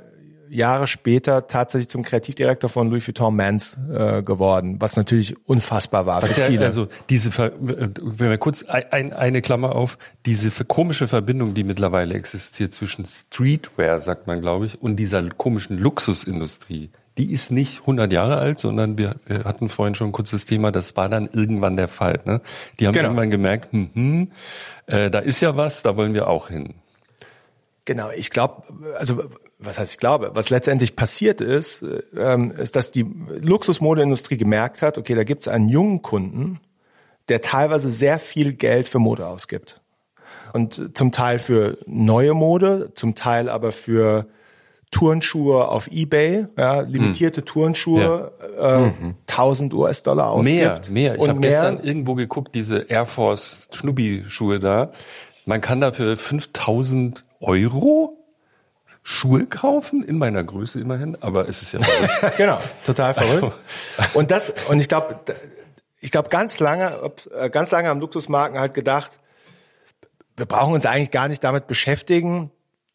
Jahre 0.51 0.87
später 0.87 1.47
tatsächlich 1.47 1.89
zum 1.89 2.03
Kreativdirektor 2.03 2.71
von 2.71 2.89
Louis 2.91 3.07
Vuitton 3.07 3.35
Mans 3.37 3.79
äh, 3.93 4.23
geworden, 4.23 4.77
was 4.81 4.97
natürlich 4.97 5.37
unfassbar 5.47 6.07
war 6.07 6.23
Was 6.23 6.33
für 6.33 6.41
ja, 6.41 6.47
viele. 6.47 6.65
also 6.65 6.89
diese, 7.11 7.31
Ver 7.31 7.53
wenn 7.61 8.31
wir 8.31 8.39
kurz 8.39 8.63
ein, 8.65 9.13
eine 9.13 9.43
Klammer 9.43 9.75
auf, 9.75 9.99
diese 10.27 10.51
komische 10.65 11.09
Verbindung, 11.09 11.55
die 11.55 11.65
mittlerweile 11.65 12.15
existiert 12.15 12.73
zwischen 12.73 13.05
Streetwear, 13.05 14.01
sagt 14.01 14.27
man, 14.27 14.41
glaube 14.41 14.67
ich, 14.67 14.81
und 14.81 14.97
dieser 14.97 15.23
komischen 15.31 15.79
Luxusindustrie, 15.79 16.91
die 17.19 17.33
ist 17.33 17.51
nicht 17.51 17.81
100 17.81 18.13
Jahre 18.13 18.39
alt, 18.39 18.61
sondern 18.61 18.97
wir, 18.97 19.17
wir 19.27 19.45
hatten 19.45 19.69
vorhin 19.69 19.97
schon 19.97 20.13
kurz 20.13 20.31
das 20.31 20.47
Thema, 20.47 20.71
das 20.71 20.97
war 20.97 21.09
dann 21.09 21.29
irgendwann 21.33 21.77
der 21.77 21.89
Fall. 21.89 22.21
Ne? 22.25 22.41
Die 22.79 22.87
haben 22.87 22.95
Genau. 22.95 23.09
irgendwann 23.09 23.31
gemerkt, 23.31 23.73
hm, 23.73 23.91
hm, 23.93 24.29
äh, 24.87 25.11
da 25.11 25.19
ist 25.19 25.41
ja 25.41 25.57
was, 25.57 25.83
da 25.83 25.97
wollen 25.97 26.15
wir 26.15 26.29
auch 26.29 26.49
hin. 26.49 26.75
Genau, 27.89 28.11
ich 28.15 28.29
glaube, 28.29 28.65
also 28.99 29.25
was 29.59 29.79
heißt 29.79 29.93
ich 29.93 29.99
glaube, 29.99 30.33
was 30.35 30.51
letztendlich 30.51 30.95
passiert 30.95 31.41
ist, 31.41 31.83
ähm, 32.15 32.53
ist, 32.53 32.77
dass 32.77 32.91
die 32.91 33.07
Luxusmodeindustrie 33.41 34.37
gemerkt 34.37 34.83
hat, 34.83 34.99
okay, 34.99 35.15
da 35.15 35.25
gibt 35.25 35.41
es 35.41 35.49
einen 35.49 35.71
jungen 35.71 36.03
Kunden, 36.03 36.61
der 37.31 37.41
teilweise 37.41 37.91
sehr 37.91 38.19
viel 38.19 38.53
Geld 38.53 38.89
für 38.89 38.99
Mode 38.99 39.27
ausgibt. 39.27 39.81
Und 40.53 40.95
zum 40.95 41.13
Teil 41.13 41.39
für 41.39 41.79
neue 41.87 42.35
Mode, 42.35 42.91
zum 42.93 43.15
Teil 43.15 43.49
aber 43.49 43.73
für 43.73 44.27
Turnschuhe 44.91 45.69
auf 45.69 45.89
Ebay, 45.91 46.47
ja, 46.59 46.81
limitierte 46.81 47.43
Turnschuhe, 47.43 48.33
äh, 48.59 48.91
1000 49.27 49.73
US-Dollar 49.73 50.29
ausgibt. 50.29 50.91
Mehr, 50.91 51.15
mehr. 51.15 51.15
Ich 51.15 51.27
habe 51.27 51.41
gestern 51.41 51.81
irgendwo 51.83 52.15
geguckt, 52.15 52.55
diese 52.55 52.81
Air 52.81 53.07
Force 53.07 53.67
Schnubbi-Schuhe 53.73 54.61
da. 54.61 54.93
Man 55.47 55.63
kann 55.63 55.81
dafür 55.81 56.19
5000 56.19 57.25
Euro 57.41 58.19
Schuhe 59.03 59.47
kaufen, 59.47 60.03
in 60.05 60.19
meiner 60.19 60.45
Größe 60.45 60.81
immerhin, 60.81 61.17
aber 61.23 61.49
es 61.49 61.63
ist 61.63 61.73
ja. 61.73 61.81
Genau, 62.37 62.59
total 62.85 63.15
verrückt. 63.15 63.57
Und 64.15 64.31
das, 64.31 64.53
und 64.69 64.81
ich 64.81 64.89
glaube, 64.89 65.19
ich 66.01 66.11
glaube, 66.11 66.29
ganz 66.29 66.61
lange, 66.61 67.13
äh, 67.35 67.49
ganz 67.49 67.71
lange 67.71 67.89
haben 67.89 68.01
Luxusmarken 68.01 68.59
halt 68.61 68.75
gedacht, 68.75 69.19
wir 70.37 70.47
brauchen 70.47 70.75
uns 70.75 70.87
eigentlich 70.87 71.11
gar 71.11 71.29
nicht 71.29 71.43
damit 71.43 71.67
beschäftigen. 71.67 72.51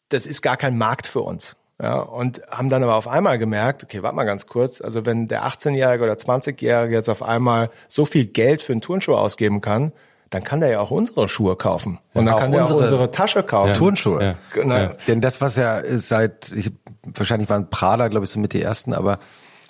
Das 0.08 0.24
ist 0.24 0.40
gar 0.40 0.56
kein 0.56 0.78
Markt 0.78 1.06
für 1.06 1.20
uns. 1.20 1.56
Ja, 1.82 1.98
und 1.98 2.42
haben 2.48 2.70
dann 2.70 2.84
aber 2.84 2.94
auf 2.94 3.08
einmal 3.08 3.36
gemerkt, 3.38 3.82
okay, 3.82 4.02
warte 4.02 4.14
mal 4.14 4.24
ganz 4.24 4.46
kurz, 4.46 4.80
also 4.80 5.04
wenn 5.04 5.26
der 5.26 5.44
18-Jährige 5.44 6.04
oder 6.04 6.14
20-Jährige 6.14 6.94
jetzt 6.94 7.08
auf 7.08 7.22
einmal 7.22 7.70
so 7.88 8.04
viel 8.04 8.26
Geld 8.26 8.62
für 8.62 8.72
einen 8.72 8.80
Turnschuh 8.80 9.16
ausgeben 9.16 9.60
kann, 9.60 9.92
dann 10.34 10.42
kann 10.42 10.58
der 10.58 10.68
ja 10.68 10.80
auch 10.80 10.90
unsere 10.90 11.28
Schuhe 11.28 11.54
kaufen. 11.54 12.00
Und 12.12 12.26
dann 12.26 12.34
Auch 12.34 12.40
kann 12.40 12.50
der 12.50 12.64
auch 12.64 12.70
unsere- 12.70 13.10
Tasche 13.12 13.44
kaufen. 13.44 13.74
Turnschuhe. 13.74 14.22
Ja. 14.22 14.34
Genau. 14.52 14.74
Ja. 14.74 14.92
Denn 15.06 15.20
das, 15.20 15.40
was 15.40 15.54
ja 15.54 15.80
seit, 15.98 16.50
ich, 16.50 16.72
wahrscheinlich 17.04 17.48
waren 17.48 17.70
Prada, 17.70 18.08
glaube 18.08 18.24
ich, 18.24 18.30
so 18.30 18.40
mit 18.40 18.52
die 18.52 18.60
ersten, 18.60 18.94
aber 18.94 19.20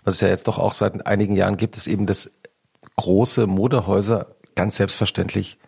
was 0.05 0.15
es 0.17 0.21
ja 0.23 0.29
jetzt 0.29 0.49
doch 0.49 0.59
auch 0.59 0.73
seit 0.73 1.07
einigen 1.07 1.37
Jahren 1.37 1.59
gibt, 1.59 1.77
ist 1.77 1.87
eben, 1.87 2.07
dass 2.07 2.31
große 2.97 3.47
Modehäuser 3.47 4.29
ganz 4.55 4.77
selbstverständlich 4.77 5.59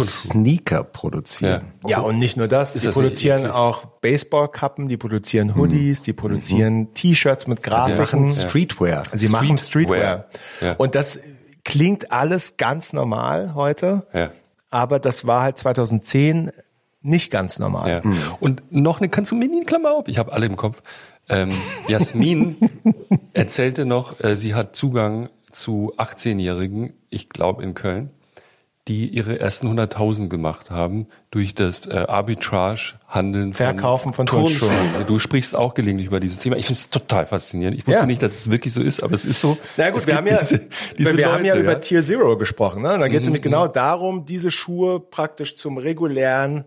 Sneaker 0.00 0.84
produzieren. 0.84 1.72
Ja, 1.86 2.00
und 2.00 2.18
nicht 2.18 2.36
nur 2.36 2.46
das, 2.48 2.74
Ist 2.74 2.82
die 2.82 2.86
das 2.88 2.94
produzieren 2.94 3.46
auch 3.50 3.84
Baseballkappen, 4.00 4.88
die 4.88 4.96
produzieren 4.96 5.56
Hoodies, 5.56 6.02
die 6.02 6.12
produzieren 6.12 6.92
T-Shirts 6.94 7.46
mit 7.46 7.58
Sie 7.64 7.70
Grafiken. 7.70 7.98
machen 7.98 8.30
Streetwear. 8.30 9.02
Sie 9.12 9.28
machen 9.28 9.56
Streetwear. 9.58 10.26
Ja. 10.60 10.72
Und 10.76 10.94
das 10.94 11.18
klingt 11.68 12.10
alles 12.12 12.56
ganz 12.56 12.94
normal 12.94 13.52
heute, 13.54 14.06
Ja. 14.14 14.30
aber 14.70 14.98
das 14.98 15.26
war 15.26 15.42
halt 15.42 15.58
2010 15.58 16.50
nicht 17.02 17.30
ganz 17.30 17.58
normal. 17.58 18.02
Ja. 18.04 18.10
Und 18.40 18.62
noch 18.72 19.00
eine, 19.00 19.10
kannst 19.10 19.30
du 19.32 19.36
mir 19.36 19.48
nie 19.48 19.64
Klammer 19.64 19.92
auf? 19.92 20.08
Ich 20.08 20.16
habe 20.18 20.32
alle 20.32 20.46
im 20.46 20.56
Kopf. 20.56 20.82
Ähm, 21.28 21.50
Jasmin 21.86 22.56
erzählte 23.34 23.84
noch, 23.84 24.18
äh, 24.24 24.34
sie 24.34 24.54
hat 24.54 24.74
Zugang 24.74 25.28
zu 25.52 25.92
18-Jährigen, 25.98 26.94
ich 27.10 27.28
glaube 27.28 27.62
in 27.62 27.74
Köln, 27.74 28.10
die 28.88 29.06
ihre 29.08 29.38
ersten 29.38 29.68
100.000 29.68 30.28
gemacht 30.28 30.70
haben 30.70 31.06
durch 31.30 31.54
das 31.54 31.86
äh, 31.86 31.92
Arbitrage-Handeln 32.08 33.52
Verkaufen 33.52 34.12
von 34.12 34.26
Turnschuhen. 34.26 35.04
Du 35.06 35.18
sprichst 35.18 35.54
auch 35.54 35.74
gelegentlich 35.74 36.06
über 36.08 36.20
dieses 36.20 36.38
Thema. 36.38 36.56
Ich 36.56 36.66
finde 36.66 36.78
es 36.80 36.90
total 36.90 37.26
faszinierend. 37.26 37.78
Ich 37.78 37.86
wusste 37.86 38.00
Ja. 38.00 38.06
nicht, 38.06 38.22
dass 38.22 38.32
es 38.32 38.50
wirklich 38.50 38.72
so 38.72 38.80
ist, 38.82 39.02
aber 39.02 39.14
es 39.14 39.24
ist 39.24 39.40
so. 39.40 39.58
Na 39.76 39.90
gut, 39.90 40.00
Es 40.00 40.06
wir 40.06 40.14
gibt 40.14 40.18
haben 40.18 40.26
ja, 40.34 40.38
diese, 40.40 40.68
diese 40.98 41.16
wir 41.18 41.32
haben 41.32 41.44
ja 41.44 41.54
Leute, 41.54 41.64
über 41.64 41.80
Tier 41.80 42.02
Zero 42.02 42.36
gesprochen. 42.38 42.82
Ne? 42.82 42.94
Und 42.94 43.00
da 43.00 43.08
geht 43.08 43.20
es 43.20 43.26
Mhm. 43.26 43.32
nämlich 43.32 43.42
genau 43.42 43.68
darum, 43.68 44.24
diese 44.24 44.50
Schuhe 44.50 45.00
praktisch 45.00 45.56
zum 45.56 45.76
regulären 45.78 46.64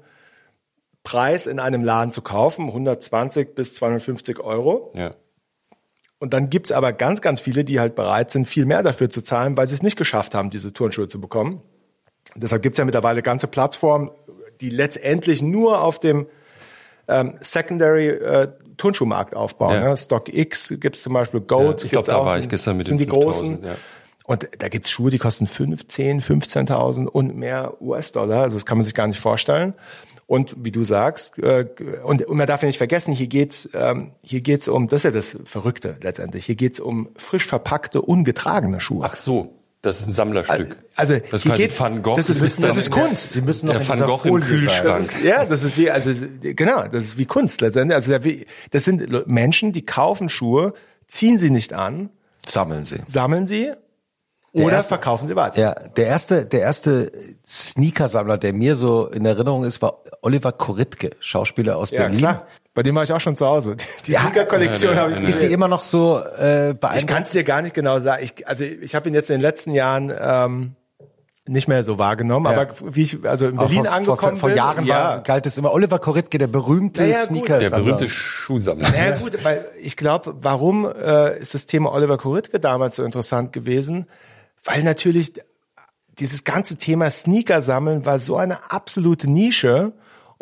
Preis 1.04 1.48
in 1.48 1.60
einem 1.60 1.84
Laden 1.84 2.12
zu 2.12 2.22
kaufen, 2.22 2.68
120 2.68 3.56
bis 3.56 3.74
250 3.76 4.40
Euro. 4.40 4.92
Ja. 4.96 5.12
Und 6.20 6.34
dann 6.36 6.52
gibt's 6.52 6.72
aber 6.72 6.94
ganz, 6.94 7.22
ganz 7.22 7.40
viele, 7.40 7.64
die 7.64 7.80
halt 7.80 7.96
bereit 7.96 8.30
sind, 8.30 8.46
viel 8.48 8.68
mehr 8.68 8.84
dafür 8.84 9.10
zu 9.10 9.24
zahlen, 9.24 9.58
weil 9.58 9.66
sie 9.66 9.74
es 9.74 9.82
nicht 9.82 9.98
geschafft 9.98 10.36
haben, 10.36 10.52
diese 10.52 10.72
Turnschuhe 10.72 11.08
zu 11.08 11.20
bekommen. 11.20 11.62
Deshalb 12.36 12.64
gibt's 12.64 12.80
ja 12.80 12.86
mittlerweile 12.86 13.22
ganze 13.22 13.48
Plattformen, 13.48 14.12
die 14.62 14.70
letztendlich 14.70 15.42
nur 15.42 15.82
auf 15.82 16.00
dem 16.00 16.28
ähm, 17.08 17.36
Secondary 17.42 18.10
äh, 18.10 18.48
Turnschuhmarkt 18.78 19.36
aufbauen. 19.36 19.76
Ja. 19.76 19.90
Ne? 19.90 19.98
StockX 19.98 20.74
gibt's 20.78 21.04
zum 21.04 21.14
Beispiel, 21.14 21.42
Goat. 21.42 21.82
Ja, 21.82 21.86
ich 21.86 21.92
glaub, 21.92 22.04
gibt's 22.04 22.08
da 22.08 22.18
auch, 22.18 22.26
war 22.26 22.40
ich 22.40 22.50
gestern 22.50 22.78
mit 22.78 22.88
sind 22.88 23.00
den 23.00 23.08
die 23.08 23.12
großen. 23.12 23.50
5000, 23.50 23.66
ja. 23.66 23.76
Und 24.26 24.48
da 24.60 24.70
gibt's 24.70 24.90
Schuhe, 24.90 25.10
die 25.10 25.18
kosten 25.18 25.48
15, 25.48 26.22
15.000 26.22 27.06
und 27.06 27.36
mehr 27.36 27.82
US-Dollar. 27.82 28.44
Also 28.44 28.56
das 28.56 28.66
kann 28.66 28.78
man 28.78 28.84
sich 28.84 28.94
gar 28.94 29.08
nicht 29.08 29.20
vorstellen. 29.20 29.74
Und 30.28 30.56
wie 30.58 30.72
du 30.72 30.86
sagst, 30.86 31.38
äh, 31.40 31.66
und, 32.06 32.24
und 32.24 32.38
man 32.38 32.48
darf 32.48 32.62
ja 32.62 32.68
nicht 32.68 32.78
vergessen, 32.78 33.14
hier 33.14 33.28
geht's, 33.28 33.68
ähm, 33.74 34.12
hier 34.24 34.40
geht's 34.40 34.70
um, 34.70 34.88
das 34.88 35.00
ist 35.00 35.04
ja 35.04 35.12
das 35.12 35.38
Verrückte 35.44 35.98
letztendlich, 36.02 36.46
hier 36.46 36.56
geht's 36.56 36.80
um 36.80 37.10
frisch 37.18 37.46
verpackte, 37.46 38.02
ungetragene 38.02 38.80
Schuhe. 38.80 39.06
Ach 39.06 39.18
so, 39.18 39.61
das 39.82 40.00
ist 40.02 40.08
ein 40.08 40.12
Sammlerstück. 40.12 40.78
Also 40.96 41.16
das 41.18 41.34
ist 41.34 41.44
hier 41.44 41.54
geht's, 41.56 41.80
Van 41.80 42.02
Gogh. 42.04 42.16
das 42.16 42.30
ist, 42.30 42.42
ist 42.42 42.64
das 42.64 42.78
ist 42.78 42.92
Kunst. 42.92 43.34
Sie 43.34 43.42
müssen 43.42 43.68
noch 43.68 43.74
Der 43.74 43.82
in 43.82 43.88
Van 43.90 44.00
Gogh 44.08 44.24
im 44.26 44.30
Folie 44.32 44.46
Kühlschrank. 44.48 44.84
sein. 44.84 44.98
Das 44.98 45.00
ist, 45.10 45.24
ja, 45.24 45.46
das 45.46 45.64
ist 45.64 45.78
wie, 45.78 45.90
also 45.92 46.12
genau, 46.42 46.84
das 46.88 47.04
ist 47.06 47.18
wie 47.18 47.26
Kunst 47.26 47.62
letztendlich. 47.62 47.96
Also 47.96 48.14
das 48.72 48.84
sind 48.86 49.28
Menschen, 49.28 49.72
die 49.72 49.86
kaufen 49.86 50.30
Schuhe, 50.30 50.74
ziehen 51.08 51.38
sie 51.38 51.50
nicht 51.50 51.74
an, 51.74 52.10
Sammeln 52.48 52.86
sie. 52.86 52.98
sammeln 53.08 53.48
sie 53.48 53.72
Der 54.54 54.66
oder 54.66 54.76
erste- 54.76 54.90
verkaufen 54.90 55.28
sie 55.28 55.36
weiter. 55.36 55.60
Ja, 55.60 55.74
der 55.74 56.06
erste, 56.08 56.46
der 56.46 56.62
erste 56.62 57.12
Sneakersammler, 57.48 58.38
der 58.38 58.54
mir 58.54 58.76
so 58.76 59.08
in 59.08 59.26
Erinnerung 59.26 59.64
ist, 59.64 59.82
war 59.82 60.04
Oliver 60.22 60.52
Koritke, 60.52 61.12
Schauspieler 61.20 61.78
aus 61.78 61.92
Ja, 61.92 62.02
Berlin. 62.02 62.18
klar. 62.20 62.48
Bei 62.74 62.84
dem 62.84 62.96
war 62.96 63.04
ich 63.04 63.12
auch 63.12 63.20
schon 63.20 63.36
zu 63.36 63.46
Hause. 63.46 63.76
Die 64.06 64.14
Sneaker-Kollektion 64.14 64.92
Ja, 64.92 64.96
ja, 64.98 65.02
habe 65.04 65.12
ich 65.14 65.24
ja. 65.24 65.30
Ist 65.30 65.42
die 65.42 65.48
immer 65.48 65.68
noch 65.68 65.84
so 65.84 66.20
äh, 66.20 66.72
Ich 66.72 66.78
beeindruckend? 66.80 67.08
kann 67.10 67.24
es 67.24 67.32
dir 67.32 67.44
gar 67.44 67.62
nicht 67.62 67.74
genau 67.76 68.00
sagen. 68.00 68.24
Ich, 68.24 68.48
also 68.48 68.64
ich 68.64 68.96
habe 68.96 69.10
ihn 69.10 69.14
jetzt 69.16 69.30
in 69.30 69.36
den 69.38 69.42
letzten 69.42 69.74
Jahren 69.74 70.12
ähm, 70.18 70.76
nicht 71.50 71.68
mehr 71.68 71.84
so 71.84 71.98
wahrgenommen, 71.98 72.46
Ja. 72.50 72.62
aber 72.62 72.74
wie 72.96 73.02
ich 73.02 73.26
also 73.26 73.48
in 73.48 73.58
Berlin 73.58 73.84
vor, 73.84 73.94
angekommen 73.94 74.20
vor, 74.20 74.38
vor 74.38 74.50
bin, 74.50 74.58
Jahren 74.58 74.86
ja. 74.86 74.96
war, 74.96 75.20
galt 75.22 75.46
es 75.48 75.58
immer 75.58 75.74
Oliver 75.74 76.00
Koritke, 76.00 76.38
der 76.38 76.48
berühmte 76.48 77.02
Ja, 77.04 77.10
ja, 77.10 77.18
gut. 77.20 77.26
Sneaker. 77.28 77.60
Der 77.60 77.70
berühmte 77.72 78.08
Schuhsammler. 78.08 78.96
Ja 78.96 79.18
gut, 79.18 79.44
weil 79.44 79.66
ich 79.82 79.98
glaube, 79.98 80.36
warum 80.40 80.86
äh, 80.90 81.40
ist 81.40 81.54
das 81.54 81.66
Thema 81.66 81.92
Oliver 81.92 82.18
Koritke 82.18 82.60
damals 82.62 82.96
so 82.96 83.04
interessant 83.04 83.52
gewesen? 83.52 84.08
Weil 84.64 84.84
natürlich 84.84 85.34
dieses 86.20 86.44
ganze 86.46 86.78
Thema 86.78 87.10
Sneaker 87.12 87.62
sammeln 87.62 88.06
war 88.06 88.20
so 88.20 88.38
eine 88.38 88.72
absolute 88.72 89.30
Nische. 89.30 89.92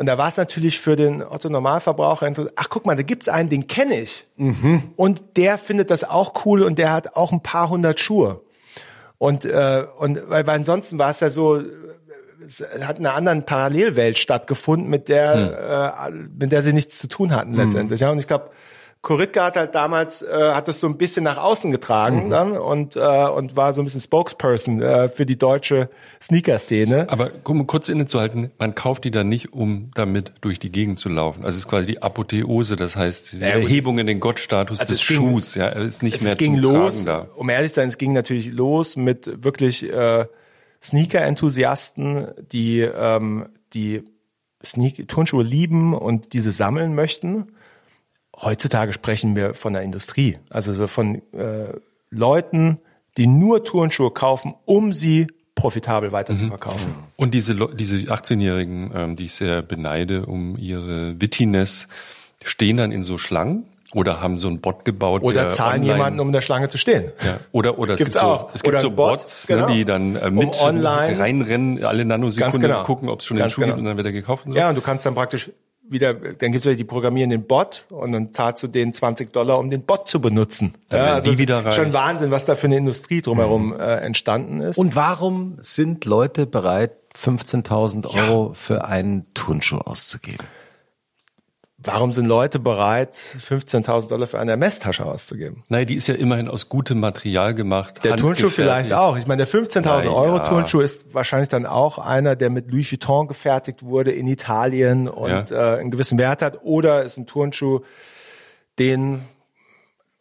Und 0.00 0.06
da 0.06 0.16
war 0.16 0.28
es 0.28 0.38
natürlich 0.38 0.80
für 0.80 0.96
den 0.96 1.22
Otto 1.22 1.50
Normalverbraucher 1.50 2.26
interessant. 2.26 2.54
Ach, 2.56 2.70
guck 2.70 2.86
mal, 2.86 2.96
da 2.96 3.02
gibt's 3.02 3.28
einen, 3.28 3.50
den 3.50 3.66
kenne 3.66 4.00
ich. 4.00 4.26
Und 4.96 5.36
der 5.36 5.58
findet 5.58 5.90
das 5.90 6.04
auch 6.04 6.46
cool 6.46 6.62
und 6.62 6.78
der 6.78 6.90
hat 6.90 7.16
auch 7.16 7.32
ein 7.32 7.42
paar 7.42 7.68
hundert 7.68 8.00
Schuhe. 8.00 8.40
Und, 9.18 9.44
äh, 9.44 9.84
und 9.98 10.18
weil, 10.30 10.46
weil 10.46 10.56
ansonsten 10.56 10.98
war 10.98 11.10
es 11.10 11.20
ja 11.20 11.28
so, 11.28 11.62
es 12.46 12.64
hat 12.80 12.98
in 12.98 13.04
einer 13.04 13.14
anderen 13.14 13.44
Parallelwelt 13.44 14.16
stattgefunden, 14.16 14.88
mit 14.88 15.10
der, 15.10 16.06
äh, 16.08 16.10
mit 16.10 16.50
der 16.50 16.62
sie 16.62 16.72
nichts 16.72 16.98
zu 16.98 17.06
tun 17.06 17.36
hatten 17.36 17.52
letztendlich. 17.52 18.00
Ja, 18.00 18.10
und 18.10 18.18
ich 18.18 18.26
glaube, 18.26 18.48
Koritke 19.02 19.42
hat 19.42 19.56
halt 19.56 19.74
damals, 19.74 20.20
äh, 20.20 20.28
hat 20.52 20.68
das 20.68 20.78
so 20.78 20.86
ein 20.86 20.98
bisschen 20.98 21.24
nach 21.24 21.38
außen 21.38 21.70
getragen 21.72 22.28
dann 22.28 22.52
und, 22.52 22.96
äh, 22.96 23.00
und 23.28 23.56
war 23.56 23.72
so 23.72 23.80
ein 23.80 23.84
bisschen 23.84 24.02
Spokesperson 24.02 24.82
äh, 24.82 25.08
für 25.08 25.24
die 25.24 25.38
deutsche 25.38 25.88
Sneaker-Szene. 26.20 27.06
Aber 27.08 27.30
um 27.44 27.66
kurz 27.66 27.88
innezuhalten, 27.88 28.50
man 28.58 28.74
kauft 28.74 29.04
die 29.04 29.10
dann 29.10 29.30
nicht, 29.30 29.54
um 29.54 29.90
damit 29.94 30.32
durch 30.42 30.58
die 30.58 30.70
Gegend 30.70 30.98
zu 30.98 31.08
laufen. 31.08 31.44
Also 31.44 31.56
es 31.56 31.64
ist 31.64 31.68
quasi 31.68 31.86
die 31.86 32.02
Apotheose, 32.02 32.76
das 32.76 32.94
heißt 32.94 33.32
die 33.32 33.38
Ja. 33.38 33.46
Erhebung 33.46 33.98
in 33.98 34.06
den 34.06 34.20
Gottstatus 34.20 34.80
Also 34.80 34.92
des 34.92 35.00
es 35.02 35.08
ging- 35.08 35.16
Schuhs. 35.16 35.54
Ja, 35.54 35.68
ist 35.68 36.02
nicht 36.02 36.16
es 36.16 36.22
mehr 36.22 36.34
ging 36.34 36.60
zum 36.60 36.62
los, 36.74 37.04
da. 37.06 37.26
um 37.36 37.48
ehrlich 37.48 37.70
zu 37.72 37.76
sein, 37.76 37.88
es 37.88 37.96
ging 37.96 38.12
natürlich 38.12 38.52
los 38.52 38.96
mit 38.96 39.42
wirklich 39.42 39.82
äh, 39.90 40.26
Sneaker-Enthusiasten, 40.82 42.28
die 42.52 42.80
die, 42.86 43.42
die 43.74 44.04
Sneak 44.62 45.08
Turnschuhe 45.08 45.42
lieben 45.42 45.94
und 45.94 46.34
diese 46.34 46.52
sammeln 46.52 46.94
möchten. 46.94 47.52
Heutzutage 48.42 48.92
sprechen 48.92 49.36
wir 49.36 49.54
von 49.54 49.72
der 49.72 49.82
Industrie, 49.82 50.38
also 50.48 50.72
so 50.72 50.86
von 50.86 51.16
äh, 51.32 51.74
Leuten, 52.10 52.78
die 53.16 53.26
nur 53.26 53.64
Turnschuhe 53.64 54.10
kaufen, 54.10 54.54
um 54.64 54.92
sie 54.92 55.26
profitabel 55.54 56.10
weiter 56.12 56.34
zu 56.34 56.48
verkaufen. 56.48 56.94
Und 57.16 57.34
diese, 57.34 57.54
diese 57.74 57.96
18-Jährigen, 57.96 58.92
ähm, 58.94 59.16
die 59.16 59.26
ich 59.26 59.34
sehr 59.34 59.60
beneide 59.62 60.24
um 60.24 60.56
ihre 60.56 61.20
Wittiness, 61.20 61.86
stehen 62.42 62.78
dann 62.78 62.92
in 62.92 63.02
so 63.02 63.18
Schlangen 63.18 63.64
Oder 63.92 64.22
haben 64.22 64.38
so 64.38 64.48
einen 64.48 64.60
Bot 64.60 64.84
gebaut. 64.86 65.22
Oder 65.22 65.50
zahlen 65.50 65.82
jemanden, 65.82 66.20
um 66.20 66.28
in 66.28 66.32
der 66.32 66.40
Schlange 66.40 66.68
zu 66.70 66.78
stehen. 66.78 67.12
Ja. 67.22 67.40
Oder, 67.52 67.78
oder 67.78 67.94
es 67.94 67.98
Gibt's 67.98 68.14
gibt 68.14 68.24
auch. 68.24 68.42
so, 68.42 68.50
es 68.54 68.62
gibt 68.62 68.72
Oder 68.74 68.82
so 68.82 68.90
Bots, 68.90 69.46
genau. 69.48 69.68
ne, 69.68 69.74
die 69.74 69.84
dann 69.84 70.16
äh, 70.16 70.28
Um 70.28 70.34
mit 70.36 70.62
online- 70.62 71.18
reinrennen, 71.18 71.84
alle 71.84 72.04
Nanosekunden 72.06 72.62
genau. 72.62 72.84
gucken, 72.84 73.08
ob 73.10 73.18
es 73.20 73.26
schon 73.26 73.36
den 73.36 73.50
Schuh 73.50 73.60
gibt 73.60 73.72
genau. 73.72 73.78
und 73.80 73.84
dann 73.84 73.96
wird 73.98 74.06
er 74.06 74.12
gekauft 74.12 74.46
und 74.46 74.52
so. 74.52 74.58
Ja, 74.58 74.70
und 74.70 74.76
du 74.76 74.80
kannst 74.80 75.04
dann 75.04 75.14
praktisch 75.14 75.50
wieder, 75.90 76.14
dann 76.14 76.52
gibt's 76.52 76.66
wieder 76.66 76.76
die 76.76 76.84
programmieren 76.84 77.30
den 77.30 77.44
Bot 77.44 77.86
und 77.90 78.12
dann 78.12 78.32
zahlst 78.32 78.62
du 78.62 78.68
denen 78.68 78.92
20 78.92 79.32
Dollar, 79.32 79.58
um 79.58 79.70
den 79.70 79.82
Bot 79.82 80.08
zu 80.08 80.20
benutzen. 80.20 80.74
Dann 80.88 81.00
ja, 81.00 81.06
werden 81.06 81.24
die 81.24 81.30
es 81.30 81.38
wieder 81.38 81.64
reich. 81.64 81.74
schon 81.74 81.92
Wahnsinn, 81.92 82.30
was 82.30 82.44
da 82.44 82.54
für 82.54 82.66
eine 82.66 82.76
Industrie 82.76 83.22
drumherum 83.22 83.72
äh, 83.72 83.96
entstanden 83.96 84.60
ist. 84.60 84.78
Und 84.78 84.94
warum 84.94 85.58
sind 85.60 86.04
Leute 86.04 86.46
bereit, 86.46 86.92
15.000 87.16 88.06
Euro 88.06 88.52
für 88.54 88.84
einen 88.84 89.26
Turnschuh 89.34 89.78
auszugeben? 89.78 90.46
Warum 91.82 92.12
sind 92.12 92.26
Leute 92.26 92.58
bereit, 92.58 93.14
15.000 93.14 94.08
Dollar 94.08 94.26
für 94.26 94.38
eine 94.38 94.56
Messtasche 94.56 95.04
auszugeben? 95.04 95.64
Nein, 95.68 95.86
die 95.86 95.94
ist 95.94 96.06
ja 96.06 96.14
immerhin 96.14 96.48
aus 96.48 96.68
gutem 96.68 97.00
Material 97.00 97.54
gemacht. 97.54 98.04
Der 98.04 98.16
Turnschuh 98.16 98.50
vielleicht 98.50 98.92
auch. 98.92 99.16
Ich 99.16 99.26
meine, 99.26 99.44
der 99.44 99.48
15.000 99.48 99.80
Na 99.84 100.10
Euro 100.10 100.36
ja. 100.36 100.42
Turnschuh 100.44 100.80
ist 100.80 101.14
wahrscheinlich 101.14 101.48
dann 101.48 101.66
auch 101.66 101.98
einer, 101.98 102.36
der 102.36 102.50
mit 102.50 102.70
Louis 102.70 102.90
Vuitton 102.90 103.28
gefertigt 103.28 103.82
wurde 103.82 104.10
in 104.12 104.26
Italien 104.26 105.08
und 105.08 105.50
Ja. 105.50 105.74
äh, 105.76 105.80
einen 105.80 105.90
gewissen 105.90 106.18
Wert 106.18 106.42
hat. 106.42 106.60
Oder 106.62 107.04
ist 107.04 107.16
ein 107.16 107.26
Turnschuh, 107.26 107.80
den 108.78 109.22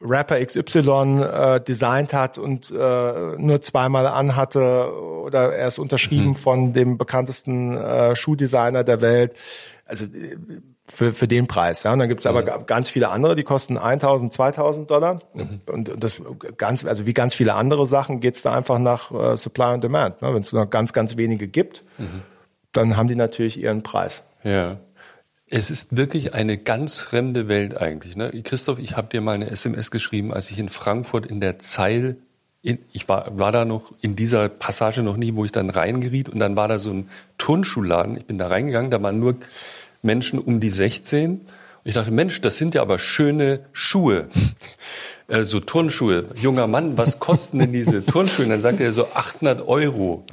Rapper 0.02 0.40
XY 0.44 1.22
äh, 1.24 1.60
designt 1.62 2.14
hat 2.14 2.38
und 2.38 2.72
äh, 2.72 3.36
nur 3.38 3.62
zweimal 3.62 4.08
anhatte 4.08 4.94
oder 5.26 5.54
er 5.54 5.68
ist 5.68 5.78
unterschrieben 5.78 6.36
von 6.36 6.72
dem 6.72 6.98
bekanntesten 6.98 7.76
äh, 7.76 8.16
Schuhdesigner 8.16 8.86
der 8.86 9.02
Welt. 9.02 9.34
Also 9.84 10.06
äh, 10.06 10.38
für, 10.92 11.12
für 11.12 11.28
den 11.28 11.48
Preis. 11.48 11.84
Ja. 11.84 11.94
Und 11.94 12.00
dann 12.00 12.10
gibt 12.10 12.22
es 12.22 12.26
aber 12.26 12.44
ga- 12.44 12.58
ganz 12.58 12.90
viele 12.90 13.10
andere, 13.10 13.36
die 13.36 13.44
kosten 13.44 13.78
1.000, 13.78 14.34
2.000 14.36 14.86
Dollar. 14.88 15.20
Und 15.68 15.92
das 15.98 16.22
ganz, 16.58 16.84
also 16.86 17.06
wie 17.06 17.14
ganz 17.14 17.34
viele 17.36 17.54
andere 17.54 17.86
Sachen 17.86 18.20
geht's 18.20 18.42
da 18.42 18.54
einfach 18.54 18.80
nach 18.80 19.12
äh, 19.12 19.38
Supply 19.38 19.66
and 19.74 19.84
Demand. 19.84 20.22
Ne? 20.22 20.34
Wenn 20.34 20.42
es 20.42 20.52
nur 20.52 20.66
ganz, 20.66 20.94
ganz 20.94 21.16
wenige 21.18 21.48
gibt, 21.48 21.84
dann 22.74 22.98
haben 22.98 23.08
die 23.08 23.16
natürlich 23.16 23.60
ihren 23.60 23.84
Preis. 23.84 24.24
Ja. 24.44 24.78
Es 25.52 25.72
ist 25.72 25.98
wirklich 25.98 26.34
eine 26.36 26.58
ganz 26.58 26.98
fremde 26.98 27.48
Welt 27.48 27.76
eigentlich. 27.76 28.16
Ne? 28.16 28.30
Christoph, 28.44 28.78
ich 28.80 28.96
habe 28.96 29.08
dir 29.10 29.22
mal 29.22 29.34
eine 29.34 29.50
SMS 29.50 29.90
geschrieben, 29.90 30.32
als 30.34 30.52
ich 30.52 30.60
in 30.60 30.70
Frankfurt 30.70 31.26
in 31.26 31.40
der 31.42 31.58
Zeil, 31.58 32.18
in, 32.62 32.78
ich 32.92 33.10
war, 33.10 33.36
war 33.38 33.52
da 33.52 33.66
noch 33.66 33.94
in 34.02 34.16
dieser 34.16 34.48
Passage 34.50 35.02
noch 35.02 35.18
nie, 35.18 35.34
wo 35.36 35.46
ich 35.46 35.52
dann 35.52 35.70
reingeriet 35.72 36.30
und 36.30 36.38
dann 36.40 36.56
war 36.56 36.68
da 36.68 36.78
so 36.78 36.92
ein 36.92 37.10
Turnschuhladen. 37.40 38.16
Ich 38.18 38.26
bin 38.26 38.38
da 38.38 38.48
reingegangen, 38.48 38.92
da 38.92 39.02
waren 39.02 39.20
nur 39.20 39.36
Menschen 40.02 40.40
um 40.40 40.60
die 40.60 40.70
16. 40.70 41.32
Und 41.32 41.42
ich 41.84 41.94
dachte, 41.94 42.12
Mensch, 42.12 42.42
das 42.42 42.58
sind 42.58 42.76
ja 42.76 42.82
aber 42.82 43.00
schöne 43.00 43.62
Schuhe. 43.72 44.28
Äh, 45.28 45.44
so 45.44 45.60
Turnschuhe. 45.60 46.26
Junger 46.42 46.68
Mann, 46.68 46.98
was 46.98 47.20
kosten 47.20 47.60
denn 47.60 47.72
diese 47.72 48.06
Turnschuhe? 48.06 48.46
Und 48.46 48.52
dann 48.52 48.62
sagte 48.62 48.84
er 48.84 48.92
so 48.92 49.06
800 49.14 49.66
Euro. 49.68 50.26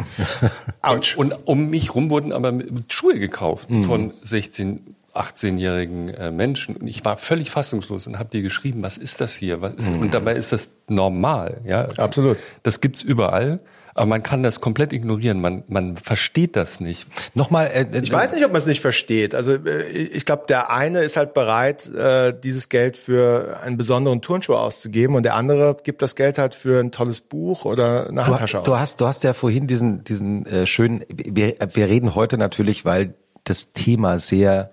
Autsch. 0.82 1.16
Und 1.16 1.34
um 1.44 1.68
mich 1.68 1.94
rum 1.94 2.10
wurden 2.10 2.32
aber 2.32 2.52
Schuhe 2.88 3.18
gekauft 3.18 3.68
von 3.84 4.12
16, 4.22 4.96
18-jährigen 5.14 6.08
äh, 6.10 6.30
Menschen. 6.30 6.76
Und 6.76 6.88
ich 6.88 7.04
war 7.04 7.16
völlig 7.16 7.50
fassungslos 7.50 8.06
und 8.06 8.18
habe 8.18 8.30
dir 8.30 8.42
geschrieben, 8.42 8.82
was 8.82 8.98
ist 8.98 9.20
das 9.20 9.34
hier? 9.34 9.60
Was 9.60 9.74
ist, 9.74 9.88
Und 9.88 10.14
dabei 10.14 10.34
ist 10.34 10.52
das 10.52 10.70
normal. 10.88 11.60
Ja, 11.64 11.88
Absolut. 11.96 12.38
Das 12.62 12.80
gibt's 12.80 13.02
überall. 13.02 13.60
Aber 13.96 14.04
man 14.04 14.22
kann 14.22 14.42
das 14.42 14.60
komplett 14.60 14.92
ignorieren. 14.92 15.40
Man, 15.40 15.64
man 15.68 15.96
versteht 15.96 16.54
das 16.54 16.80
nicht. 16.80 17.06
Nochmal, 17.34 17.68
äh, 17.72 17.86
Ich 18.02 18.12
weiß 18.12 18.30
nicht, 18.32 18.44
ob 18.44 18.52
man 18.52 18.58
es 18.58 18.66
nicht 18.66 18.82
versteht. 18.82 19.34
Also 19.34 19.54
äh, 19.54 19.84
ich 19.86 20.26
glaube, 20.26 20.44
der 20.48 20.68
eine 20.70 21.00
ist 21.00 21.16
halt 21.16 21.32
bereit, 21.32 21.86
äh, 21.94 22.34
dieses 22.38 22.68
Geld 22.68 22.98
für 22.98 23.58
einen 23.62 23.78
besonderen 23.78 24.20
Turnschuh 24.20 24.54
auszugeben 24.54 25.16
und 25.16 25.22
der 25.22 25.34
andere 25.34 25.78
gibt 25.82 26.02
das 26.02 26.14
Geld 26.14 26.36
halt 26.36 26.54
für 26.54 26.78
ein 26.78 26.92
tolles 26.92 27.22
Buch 27.22 27.64
oder 27.64 28.08
eine 28.08 28.20
Du, 28.22 28.26
Handtasche 28.26 28.60
du 28.62 28.72
aus. 28.72 28.80
hast, 28.80 29.00
du 29.00 29.06
hast 29.06 29.24
ja 29.24 29.32
vorhin 29.32 29.66
diesen, 29.66 30.04
diesen 30.04 30.44
äh, 30.44 30.66
schönen. 30.66 31.02
Wir, 31.08 31.54
wir 31.72 31.88
reden 31.88 32.14
heute 32.14 32.36
natürlich, 32.36 32.84
weil 32.84 33.14
das 33.44 33.72
Thema 33.72 34.18
sehr 34.18 34.72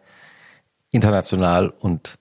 international 0.92 1.70
und 1.80 2.16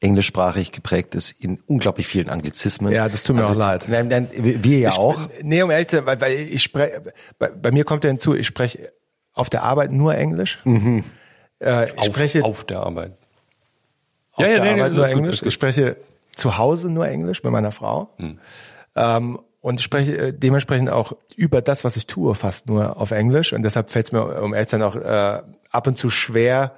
englischsprachig 0.00 0.72
geprägt 0.72 1.14
ist 1.14 1.30
in 1.30 1.60
unglaublich 1.66 2.06
vielen 2.06 2.30
Anglizismen. 2.30 2.92
Ja, 2.92 3.08
das 3.08 3.22
tut 3.22 3.36
mir 3.36 3.46
auch 3.46 3.54
leid. 3.54 3.86
Nein, 3.88 4.08
nein, 4.08 4.28
wir 4.32 4.78
ja 4.78 4.90
auch. 4.92 5.28
Nee, 5.42 5.62
um 5.62 5.70
ehrlich 5.70 5.88
zu 5.88 5.96
sein, 5.96 6.06
weil, 6.06 6.20
weil 6.20 6.32
ich 6.32 6.62
spreche, 6.62 7.12
bei, 7.38 7.48
bei 7.48 7.70
mir 7.70 7.84
kommt 7.84 8.04
ja 8.04 8.08
hinzu, 8.08 8.34
ich 8.34 8.46
spreche 8.46 8.92
auf 9.34 9.50
der 9.50 9.62
Arbeit 9.62 9.92
nur 9.92 10.14
Englisch. 10.14 10.58
Äh, 10.64 11.90
ich 11.90 11.98
Auf, 11.98 12.06
spreche 12.06 12.42
auf 12.44 12.64
der 12.64 12.80
Arbeit. 12.80 13.12
auf 14.32 14.44
der 14.44 14.62
Arbeit 14.62 14.80
das 14.80 14.96
nur 14.96 15.08
Englisch. 15.08 15.40
gut. 15.40 15.48
Ich 15.48 15.54
spreche 15.54 15.96
zu 16.34 16.56
Hause 16.56 16.90
nur 16.90 17.06
Englisch 17.06 17.42
mit 17.42 17.52
meiner 17.52 17.72
Frau. 17.72 18.16
Ähm, 18.96 19.38
und 19.60 19.78
ich 19.78 19.84
spreche 19.84 20.16
äh, 20.16 20.32
dementsprechend 20.32 20.88
auch 20.88 21.12
über 21.36 21.60
das, 21.60 21.84
was 21.84 21.96
ich 21.96 22.06
tue, 22.06 22.34
fast 22.34 22.66
nur 22.66 22.96
auf 22.98 23.10
Englisch. 23.10 23.52
Und 23.52 23.62
deshalb 23.62 23.90
fällt 23.90 24.06
es 24.06 24.12
mir, 24.12 24.40
um 24.42 24.54
ehrlich 24.54 24.68
zu 24.68 24.78
sein, 24.78 24.82
auch 24.82 24.96
äh, 24.96 25.42
ab 25.70 25.86
und 25.86 25.98
zu 25.98 26.08
schwer. 26.08 26.72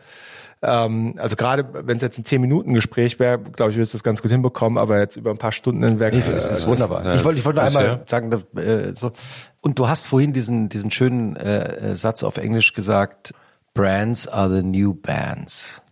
Ähm, 0.63 1.15
also 1.19 1.35
gerade 1.35 1.67
wenn 1.87 1.97
es 1.97 2.03
jetzt 2.03 2.19
ein 2.19 2.25
10-Minuten-Gespräch 2.25 3.19
wäre, 3.19 3.39
glaube 3.39 3.73
ich, 3.73 3.77
würde 3.77 3.85
ich 3.85 3.93
das 3.93 4.05
ganz 4.05 4.23
gut 4.23 4.31
hinbekommen. 4.31 4.79
Aber 4.79 4.99
jetzt 5.01 5.17
über 5.17 5.31
ein 5.31 5.39
paar 5.39 5.53
Stunden 5.53 5.83
hinweg. 5.83 6.15
Finde, 6.15 6.33
das 6.33 6.49
äh, 6.49 6.53
ist 6.53 6.67
wunderbar. 6.67 7.05
ja, 7.05 7.15
ich 7.15 7.25
wollte, 7.25 7.41
ich 7.41 7.45
wollte 7.45 7.61
nur 7.61 7.65
das, 7.65 7.77
einmal 7.77 7.99
ja. 7.99 8.05
sagen, 8.07 8.33
äh, 8.57 8.95
so. 8.95 9.13
Und 9.61 9.79
du 9.79 9.89
hast 9.89 10.07
vorhin 10.07 10.33
diesen, 10.33 10.69
diesen 10.69 10.91
schönen 10.91 11.37
äh, 11.37 11.91
äh, 11.91 11.97
Satz 11.97 12.23
auf 12.23 12.37
Englisch 12.37 12.73
gesagt: 12.75 13.35
Brands 13.75 14.29
are 14.29 14.55
the 14.55 14.63
new 14.63 14.95
bands. 14.95 15.83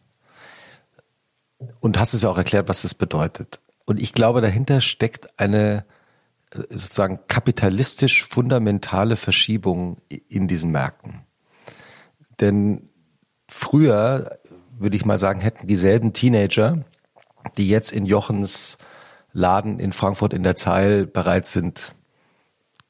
Und 1.81 1.99
hast 1.99 2.15
es 2.15 2.23
ja 2.23 2.31
auch 2.31 2.39
erklärt, 2.39 2.69
was 2.69 2.83
das 2.83 2.95
bedeutet. 2.95 3.61
Und 3.85 4.01
ich 4.01 4.13
glaube, 4.13 4.41
dahinter 4.41 4.81
steckt 4.81 5.39
eine 5.39 5.85
äh, 6.53 6.59
sozusagen 6.71 7.19
kapitalistisch 7.27 8.25
fundamentale 8.25 9.17
Verschiebung 9.17 9.99
in 10.29 10.47
diesen 10.47 10.71
Märkten. 10.71 11.23
Denn 12.39 12.89
früher, 13.49 14.39
würde 14.81 14.97
ich 14.97 15.05
mal 15.05 15.19
sagen, 15.19 15.41
hätten 15.41 15.67
dieselben 15.67 16.13
Teenager, 16.13 16.85
die 17.57 17.69
jetzt 17.69 17.93
in 17.93 18.07
Jochens 18.07 18.79
Laden 19.33 19.79
in 19.79 19.93
Frankfurt 19.93 20.33
in 20.33 20.43
der 20.43 20.57
Zeil 20.57 21.07
bereit 21.07 21.47
sind, 21.47 21.95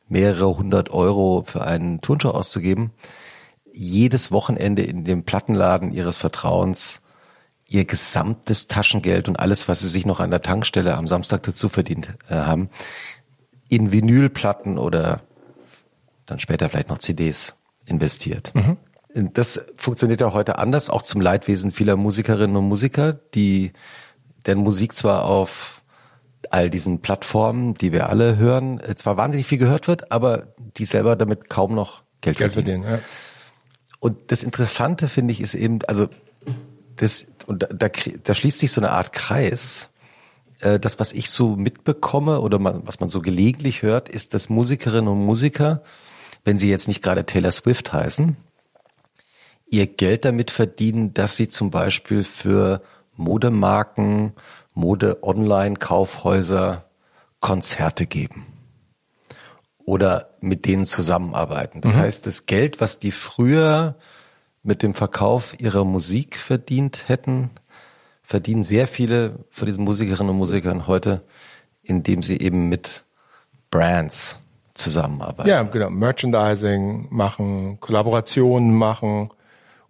mehrere 0.09 0.57
hundert 0.57 0.91
Euro 0.91 1.45
für 1.47 1.63
einen 1.63 2.01
Turnschuh 2.01 2.31
auszugeben, 2.31 2.93
jedes 3.73 4.33
Wochenende 4.33 4.83
in 4.83 5.05
dem 5.05 5.25
Plattenladen 5.25 5.93
ihres 5.93 6.17
Vertrauens 6.17 7.01
ihr 7.67 7.85
gesamtes 7.85 8.67
Taschengeld 8.67 9.29
und 9.29 9.39
alles, 9.39 9.69
was 9.69 9.81
sie 9.81 9.89
sich 9.89 10.05
noch 10.05 10.19
an 10.19 10.31
der 10.31 10.43
Tankstelle 10.43 10.97
am 10.97 11.07
Samstag 11.07 11.45
dazu 11.45 11.69
verdient 11.69 12.15
äh, 12.29 12.35
haben, 12.35 12.69
in 13.69 13.93
Vinylplatten 13.93 14.77
oder 14.77 15.21
dann 16.27 16.41
später 16.41 16.69
vielleicht 16.69 16.89
noch 16.89 16.99
CDs 16.99 17.57
investiert. 17.85 18.53
Das 19.15 19.61
funktioniert 19.77 20.21
ja 20.21 20.33
heute 20.33 20.59
anders, 20.59 20.89
auch 20.91 21.03
zum 21.03 21.21
Leidwesen 21.21 21.73
vieler 21.73 21.97
Musikerinnen 21.97 22.57
und 22.57 22.69
Musiker, 22.69 23.15
die 23.35 23.73
deren 24.47 24.61
Musik 24.61 24.95
zwar 24.95 25.25
auf 25.25 25.83
all 26.51 26.71
diesen 26.71 27.01
Plattformen, 27.01 27.75
die 27.75 27.93
wir 27.93 28.09
alle 28.09 28.37
hören, 28.37 28.81
äh, 28.81 28.95
zwar 28.95 29.17
wahnsinnig 29.17 29.47
viel 29.47 29.59
gehört 29.59 29.89
wird, 29.89 30.11
aber 30.11 30.55
die 30.77 30.85
selber 30.85 31.17
damit 31.17 31.51
kaum 31.51 31.75
noch 31.75 32.03
Geld, 32.21 32.39
Geld 32.39 32.53
verdienen. 32.53 32.83
verdienen. 32.83 33.03
Ja. 33.03 33.09
Und 34.01 34.31
das 34.33 34.43
Interessante 34.43 35.09
finde 35.09 35.33
ich 35.33 35.41
ist 35.41 35.55
eben, 35.55 35.81
also 35.87 36.09
das 36.97 37.27
und 37.47 37.63
da, 37.63 37.67
da, 37.67 37.89
da 38.23 38.35
schließt 38.35 38.59
sich 38.59 38.73
so 38.73 38.81
eine 38.81 38.91
Art 38.91 39.13
Kreis. 39.13 39.91
Äh, 40.61 40.79
Das, 40.79 40.99
was 40.99 41.13
ich 41.13 41.31
so 41.31 41.57
mitbekomme 41.57 42.41
oder 42.41 42.59
man, 42.59 42.87
was 42.87 43.01
man 43.01 43.09
so 43.09 43.21
gelegentlich 43.21 43.83
hört, 43.83 44.09
ist, 44.09 44.35
dass 44.35 44.49
Musikerinnen 44.49 45.09
und 45.09 45.25
Musiker, 45.25 45.83
wenn 46.45 46.59
sie 46.59 46.71
jetzt 46.71 46.89
nicht 46.89 47.03
gerade 47.03 47.27
Taylor 47.27 47.51
Swift 47.51 47.93
heißen, 47.93 48.37
ihr 49.71 49.87
Geld 49.87 50.25
damit 50.25 50.51
verdienen, 50.51 51.15
dass 51.15 51.37
sie 51.37 51.49
zum 51.49 51.71
Beispiel 51.71 52.25
für 52.25 52.83
Modemarken, 53.17 54.33
Mode-Online-Kaufhäuser 54.75 56.85
Konzerte 57.41 58.07
geben 58.07 58.47
oder 59.79 60.31
mit 60.41 60.67
denen 60.67 60.85
zusammenarbeiten. 60.85 61.81
Das 61.81 61.97
heißt, 61.97 62.27
das 62.27 62.47
Geld, 62.47 62.81
was 62.81 62.99
die 62.99 63.13
früher 63.13 63.97
mit 64.63 64.83
dem 64.83 64.95
Verkauf 64.95 65.59
ihrer 65.59 65.85
Musik 65.85 66.37
verdient 66.37 67.09
hätten, 67.09 67.51
verdienen 68.23 68.63
sehr 68.63 68.87
viele 68.87 69.45
von 69.51 69.67
diesen 69.67 69.85
Musikerinnen 69.85 70.31
und 70.31 70.37
Musikern 70.37 70.87
heute, 70.87 71.23
indem 71.83 72.23
sie 72.23 72.39
eben 72.39 72.69
mit 72.69 73.05
Brands 73.71 74.39
zusammenarbeiten. 74.75 75.49
Ja, 75.49 75.63
genau. 75.63 75.91
Merchandising 75.91 77.09
machen, 77.11 77.81
Kollaborationen 77.81 78.75
machen 78.75 79.31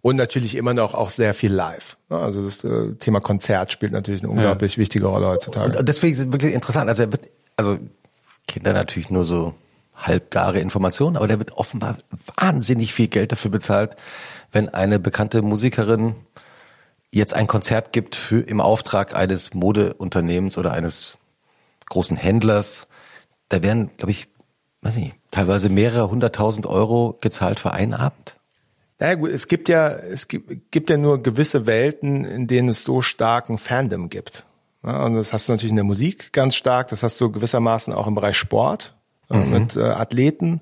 und 0.01 0.15
natürlich 0.15 0.55
immer 0.55 0.73
noch 0.73 0.95
auch 0.95 1.09
sehr 1.09 1.33
viel 1.33 1.53
live. 1.53 1.97
Ja, 2.09 2.19
Also 2.19 2.43
das 2.43 2.63
äh, 2.63 2.93
Thema 2.95 3.19
Konzert 3.19 3.71
spielt 3.71 3.91
natürlich 3.91 4.23
eine 4.23 4.31
unglaublich 4.31 4.77
wichtige 4.77 5.05
Rolle 5.05 5.27
heutzutage. 5.27 5.77
Und 5.77 5.87
deswegen 5.87 6.13
ist 6.13 6.19
es 6.19 6.31
wirklich 6.31 6.53
interessant. 6.53 6.89
Also 6.89 7.03
er 7.03 7.11
wird, 7.11 7.29
also 7.55 7.77
Kinder 8.47 8.73
natürlich 8.73 9.09
nur 9.09 9.25
so 9.25 9.53
halbgare 9.95 10.59
Informationen, 10.59 11.17
aber 11.17 11.27
der 11.27 11.37
wird 11.37 11.51
offenbar 11.51 11.97
wahnsinnig 12.35 12.93
viel 12.93 13.07
Geld 13.07 13.31
dafür 13.31 13.51
bezahlt, 13.51 13.95
wenn 14.51 14.69
eine 14.69 14.99
bekannte 14.99 15.41
Musikerin 15.41 16.15
jetzt 17.11 17.33
ein 17.33 17.47
Konzert 17.47 17.93
gibt 17.93 18.15
für 18.15 18.39
im 18.41 18.61
Auftrag 18.61 19.15
eines 19.15 19.53
Modeunternehmens 19.53 20.57
oder 20.57 20.71
eines 20.71 21.17
großen 21.89 22.17
Händlers, 22.17 22.87
da 23.49 23.61
werden, 23.61 23.91
glaube 23.97 24.11
ich, 24.11 24.27
weiß 24.81 24.95
nicht, 24.95 25.15
teilweise 25.29 25.69
mehrere 25.69 26.09
hunderttausend 26.09 26.65
Euro 26.65 27.17
gezahlt 27.21 27.59
für 27.59 27.71
einen 27.71 27.93
Abend. 27.93 28.37
Naja 29.01 29.15
gut, 29.15 29.31
es 29.31 29.47
gibt 29.47 29.67
ja, 29.67 29.89
es 29.89 30.27
gibt, 30.27 30.71
gibt 30.71 30.91
ja 30.91 30.95
nur 30.95 31.23
gewisse 31.23 31.65
Welten, 31.65 32.23
in 32.23 32.45
denen 32.45 32.69
es 32.69 32.83
so 32.83 33.01
starken 33.01 33.57
Fandom 33.57 34.09
gibt. 34.09 34.45
Ja, 34.83 35.05
und 35.05 35.15
das 35.15 35.33
hast 35.33 35.49
du 35.49 35.53
natürlich 35.53 35.71
in 35.71 35.75
der 35.77 35.85
Musik 35.85 36.31
ganz 36.33 36.53
stark, 36.53 36.89
das 36.89 37.01
hast 37.01 37.19
du 37.19 37.31
gewissermaßen 37.31 37.95
auch 37.95 38.05
im 38.05 38.13
Bereich 38.13 38.37
Sport 38.37 38.95
äh, 39.31 39.37
mhm. 39.37 39.51
mit 39.51 39.75
äh, 39.75 39.81
Athleten 39.81 40.61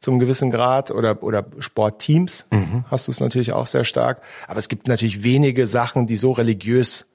zum 0.00 0.18
gewissen 0.18 0.50
Grad 0.50 0.90
oder, 0.90 1.22
oder 1.22 1.46
Sportteams 1.60 2.44
mhm. 2.50 2.84
hast 2.90 3.08
du 3.08 3.12
es 3.12 3.20
natürlich 3.20 3.52
auch 3.52 3.66
sehr 3.66 3.84
stark. 3.84 4.20
Aber 4.46 4.58
es 4.58 4.68
gibt 4.68 4.86
natürlich 4.86 5.24
wenige 5.24 5.66
Sachen, 5.66 6.06
die 6.06 6.18
so 6.18 6.32
religiös 6.32 7.06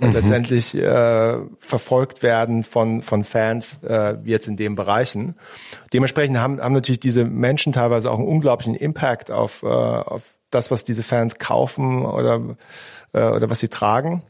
mhm. 0.00 0.12
letztendlich 0.12 0.74
äh, 0.74 1.38
verfolgt 1.58 2.22
werden 2.22 2.64
von, 2.64 3.02
von 3.02 3.24
Fans, 3.24 3.82
äh, 3.82 4.16
wie 4.22 4.30
jetzt 4.30 4.48
in 4.48 4.56
den 4.56 4.74
Bereichen. 4.74 5.36
Dementsprechend 5.92 6.38
haben, 6.38 6.60
haben 6.60 6.74
natürlich 6.74 7.00
diese 7.00 7.24
Menschen 7.24 7.72
teilweise 7.72 8.10
auch 8.10 8.18
einen 8.18 8.28
unglaublichen 8.28 8.74
Impact 8.74 9.30
auf, 9.30 9.62
äh, 9.62 9.66
auf 9.66 10.22
das, 10.50 10.70
was 10.70 10.84
diese 10.84 11.02
Fans 11.02 11.38
kaufen 11.38 12.04
oder, 12.04 12.56
äh, 13.12 13.22
oder 13.22 13.50
was 13.50 13.60
sie 13.60 13.68
tragen. 13.68 14.22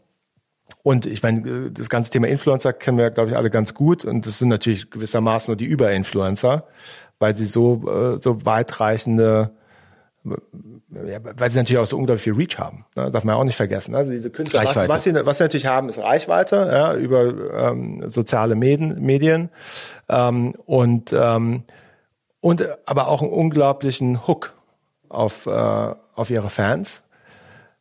Und 0.83 1.07
ich 1.07 1.23
meine, 1.23 1.71
das 1.71 1.91
ganze 1.91 2.11
Thema 2.11 2.29
Influencer 2.29 2.73
kennen 2.73 2.99
wir, 2.99 3.11
glaube 3.11 3.31
ich, 3.31 3.37
alle 3.37 3.51
ganz 3.51 3.75
gut. 3.75 4.05
Und 4.05 4.27
das 4.27 4.39
sind 4.39 4.49
natürlich 4.49 4.91
gewissermaßen 4.91 5.51
nur 5.51 5.57
die 5.57 5.67
Überinfluencer, 5.67 6.65
weil 7.19 7.35
sie 7.35 7.47
so, 7.47 7.89
äh, 7.89 8.19
so 8.19 8.45
weitreichende 8.45 9.51
ja, 10.25 11.19
weil 11.23 11.51
sie 11.51 11.59
natürlich 11.59 11.79
auch 11.79 11.87
so 11.87 11.97
unglaublich 11.97 12.23
viel 12.23 12.35
Reach 12.35 12.59
haben. 12.59 12.85
Ne? 12.95 13.11
Darf 13.11 13.25
man 13.25 13.37
auch 13.37 13.45
nicht 13.45 13.57
vergessen. 13.57 13.95
Also 13.95 14.11
diese 14.11 14.31
Künstler, 14.31 14.65
was, 14.65 14.89
was, 14.89 15.05
sie, 15.05 15.15
was 15.15 15.39
sie 15.39 15.45
natürlich 15.45 15.67
haben, 15.67 15.89
ist 15.89 15.99
Reichweite 15.99 16.57
ja, 16.71 16.95
über 16.95 17.71
ähm, 17.71 18.09
soziale 18.09 18.55
Medien, 18.55 19.01
Medien 19.01 19.51
ähm, 20.09 20.55
und 20.67 21.13
ähm, 21.13 21.65
und 22.41 22.67
aber 22.87 23.09
auch 23.09 23.23
einen 23.23 23.31
unglaublichen 23.31 24.27
Hook 24.27 24.55
auf 25.09 25.47
äh, 25.47 25.51
auf 25.51 26.31
ihre 26.31 26.51
Fans. 26.51 27.03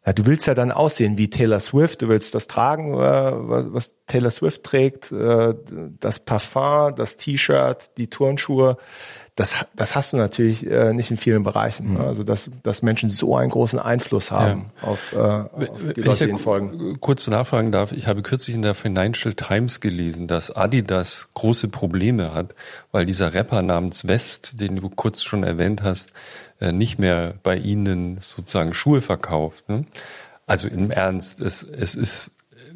Ja, 0.06 0.14
du 0.14 0.26
willst 0.26 0.48
ja 0.48 0.54
dann 0.54 0.72
aussehen 0.72 1.18
wie 1.18 1.30
Taylor 1.30 1.60
Swift, 1.60 2.02
du 2.02 2.08
willst 2.08 2.34
das 2.34 2.48
tragen, 2.48 2.94
äh, 2.94 2.98
was 2.98 3.96
Taylor 4.08 4.32
Swift 4.32 4.64
trägt, 4.64 5.12
äh, 5.12 5.54
das 6.00 6.22
Parfum, 6.22 6.96
das 6.96 7.18
T-Shirt, 7.18 7.98
die 7.98 8.10
Turnschuhe 8.10 8.78
das, 9.40 9.56
das 9.74 9.96
hast 9.96 10.12
du 10.12 10.18
natürlich 10.18 10.70
äh, 10.70 10.92
nicht 10.92 11.12
in 11.12 11.18
vielen 11.18 11.44
Bereichen. 11.44 11.94
Mhm. 11.94 12.02
Also 12.02 12.24
dass, 12.24 12.52
dass 12.62 12.82
Menschen 12.82 13.10
so 13.10 13.38
einen 13.38 13.50
großen 13.50 13.80
Einfluss 13.80 14.32
haben 14.32 14.72
ja. 14.82 14.88
auf, 14.90 15.14
äh, 15.14 15.18
auf 15.18 15.50
die 15.96 16.02
Leute, 16.02 16.28
die 16.28 16.38
folgen. 16.38 17.00
Kurz 17.00 17.26
nachfragen 17.26 17.72
darf, 17.72 17.94
ich 17.94 18.08
habe 18.08 18.22
kürzlich 18.22 18.54
in 18.58 18.64
der 18.64 18.76
Financial 18.76 19.34
Times 19.34 19.80
gelesen, 19.80 20.28
dass 20.28 20.54
Adidas 20.54 21.30
große 21.36 21.70
Probleme 21.70 22.34
hat, 22.34 22.54
weil 22.92 23.06
dieser 23.06 23.34
Rapper 23.34 23.62
namens 23.62 24.06
West, 24.06 24.60
den 24.60 24.76
du 24.76 24.90
kurz 24.90 25.24
schon 25.24 25.44
erwähnt 25.44 25.84
hast, 25.84 26.12
äh, 26.60 26.74
nicht 26.74 27.00
mehr 27.00 27.36
bei 27.42 27.56
ihnen 27.56 28.18
sozusagen 28.20 28.74
Schuhe 28.74 29.02
verkauft. 29.02 29.70
Ne? 29.70 29.86
Also 30.48 30.68
im 30.68 30.92
Ernst, 30.92 31.40
es, 31.40 31.64
es 31.64 31.96
ist, 31.96 32.32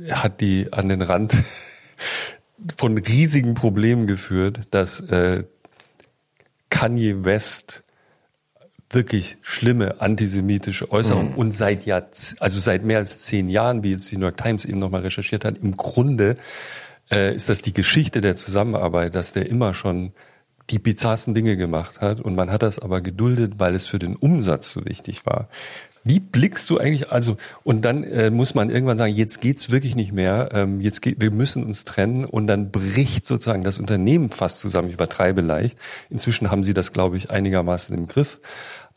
hat 0.09 0.39
die 0.39 0.71
an 0.71 0.87
den 0.87 1.01
Rand 1.01 1.35
von 2.77 2.97
riesigen 2.97 3.53
Problemen 3.53 4.07
geführt, 4.07 4.61
dass 4.71 5.01
äh, 5.01 5.43
Kanye 6.73 7.23
West 7.23 7.83
wirklich 8.89 9.37
schlimme 9.41 10.01
antisemitische 10.01 10.91
Äußerungen 10.91 11.33
mhm. 11.33 11.37
und 11.37 11.51
seit 11.53 11.85
Jahr, 11.85 12.03
also 12.39 12.59
seit 12.59 12.83
mehr 12.83 12.97
als 12.97 13.19
zehn 13.19 13.47
Jahren, 13.47 13.83
wie 13.83 13.91
jetzt 13.91 14.09
die 14.11 14.17
New 14.17 14.25
York 14.25 14.37
Times 14.37 14.65
eben 14.65 14.79
nochmal 14.79 15.01
recherchiert 15.01 15.45
hat, 15.45 15.59
im 15.59 15.77
Grunde 15.77 16.35
äh, 17.11 17.35
ist 17.35 17.47
das 17.47 17.61
die 17.61 17.73
Geschichte 17.73 18.21
der 18.21 18.35
Zusammenarbeit, 18.35 19.13
dass 19.13 19.33
der 19.33 19.47
immer 19.47 19.75
schon 19.75 20.13
die 20.71 20.79
bizarrsten 20.79 21.35
Dinge 21.35 21.57
gemacht 21.57 22.01
hat 22.01 22.19
und 22.19 22.33
man 22.35 22.49
hat 22.49 22.63
das 22.63 22.79
aber 22.79 23.01
geduldet, 23.01 23.53
weil 23.57 23.75
es 23.75 23.85
für 23.85 23.99
den 23.99 24.15
Umsatz 24.15 24.71
so 24.71 24.83
wichtig 24.83 25.27
war. 25.27 25.49
Wie 26.03 26.19
blickst 26.19 26.69
du 26.69 26.77
eigentlich, 26.77 27.11
also, 27.11 27.37
und 27.63 27.83
dann 27.85 28.03
äh, 28.03 28.29
muss 28.29 28.55
man 28.55 28.69
irgendwann 28.69 28.97
sagen, 28.97 29.13
jetzt 29.13 29.39
geht's 29.39 29.71
wirklich 29.71 29.95
nicht 29.95 30.11
mehr, 30.11 30.49
ähm, 30.51 30.81
jetzt 30.81 31.01
geht, 31.01 31.21
wir 31.21 31.31
müssen 31.31 31.63
uns 31.63 31.85
trennen 31.85 32.25
und 32.25 32.47
dann 32.47 32.71
bricht 32.71 33.25
sozusagen 33.25 33.63
das 33.63 33.79
Unternehmen 33.79 34.29
fast 34.29 34.59
zusammen, 34.59 34.89
ich 34.89 34.95
übertreibe 34.95 35.41
leicht. 35.41 35.77
Inzwischen 36.09 36.51
haben 36.51 36.63
sie 36.63 36.73
das, 36.73 36.91
glaube 36.91 37.17
ich, 37.17 37.31
einigermaßen 37.31 37.95
im 37.95 38.07
Griff. 38.07 38.39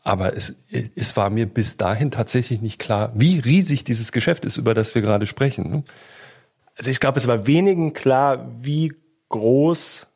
Aber 0.03 0.35
es, 0.35 0.55
es 0.95 1.17
war 1.17 1.29
mir 1.29 1.47
bis 1.47 1.77
dahin 1.77 2.11
tatsächlich 2.11 2.61
nicht 2.61 2.79
klar, 2.79 3.11
wie 3.15 3.39
riesig 3.39 3.83
dieses 3.83 4.11
Geschäft 4.11 4.45
ist, 4.45 4.57
über 4.57 4.73
das 4.73 4.95
wir 4.95 5.01
gerade 5.01 5.25
sprechen. 5.25 5.69
Ne? 5.69 5.83
Also 6.75 6.91
ich 6.91 6.99
glaube, 6.99 7.19
es 7.19 7.27
war 7.27 7.47
wenigen 7.47 7.93
klar, 7.93 8.49
wie 8.61 8.93
groß 9.29 10.07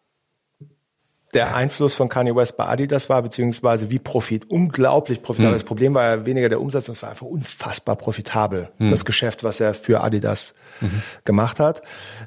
der 1.34 1.56
Einfluss 1.56 1.93
von 1.93 2.10
Kanye 2.10 2.35
West 2.35 2.58
bei 2.58 2.66
Adidas 2.66 3.10
war, 3.10 3.22
beziehungsweise 3.22 3.90
wie 3.90 4.00
profit, 4.00 4.50
unglaublich 4.50 5.22
profitabel. 5.22 5.51
Mhm. 5.51 5.56
Das 5.56 5.64
Problem 5.64 5.93
war 5.93 6.03
ja 6.03 6.26
weniger 6.26 6.50
der 6.50 6.60
Umsatz, 6.60 6.85
das 6.85 7.01
war 7.01 7.10
einfach 7.10 7.26
unfassbar 7.26 7.95
profitabel, 7.95 8.69
mhm. 8.80 8.90
das 8.90 9.06
Geschäft, 9.06 9.43
was 9.43 9.60
er 9.60 9.74
für 9.74 10.01
Adidas 10.01 10.53
mhm. 10.82 11.01
gemacht 11.24 11.60
hat. 11.60 11.82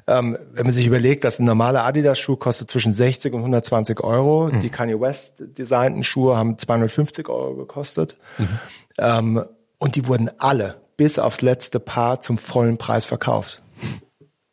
Ähm, 0.07 0.37
wenn 0.53 0.63
man 0.63 0.73
sich 0.73 0.87
überlegt, 0.87 1.23
dass 1.23 1.39
ein 1.39 1.45
normaler 1.45 1.83
Adidas-Schuh 1.83 2.35
kostet 2.35 2.69
zwischen 2.69 2.93
60 2.93 3.33
und 3.33 3.41
120 3.41 3.99
Euro, 4.01 4.49
mhm. 4.51 4.61
die 4.61 4.69
Kanye 4.69 4.99
West 4.99 5.35
designten 5.39 6.03
Schuhe 6.03 6.35
haben 6.37 6.57
250 6.57 7.29
Euro 7.29 7.55
gekostet. 7.55 8.17
Mhm. 8.37 8.59
Ähm, 8.97 9.45
und 9.77 9.95
die 9.95 10.07
wurden 10.07 10.31
alle 10.39 10.77
bis 10.97 11.19
aufs 11.19 11.41
letzte 11.41 11.79
Paar 11.79 12.21
zum 12.21 12.37
vollen 12.37 12.77
Preis 12.77 13.05
verkauft. 13.05 13.61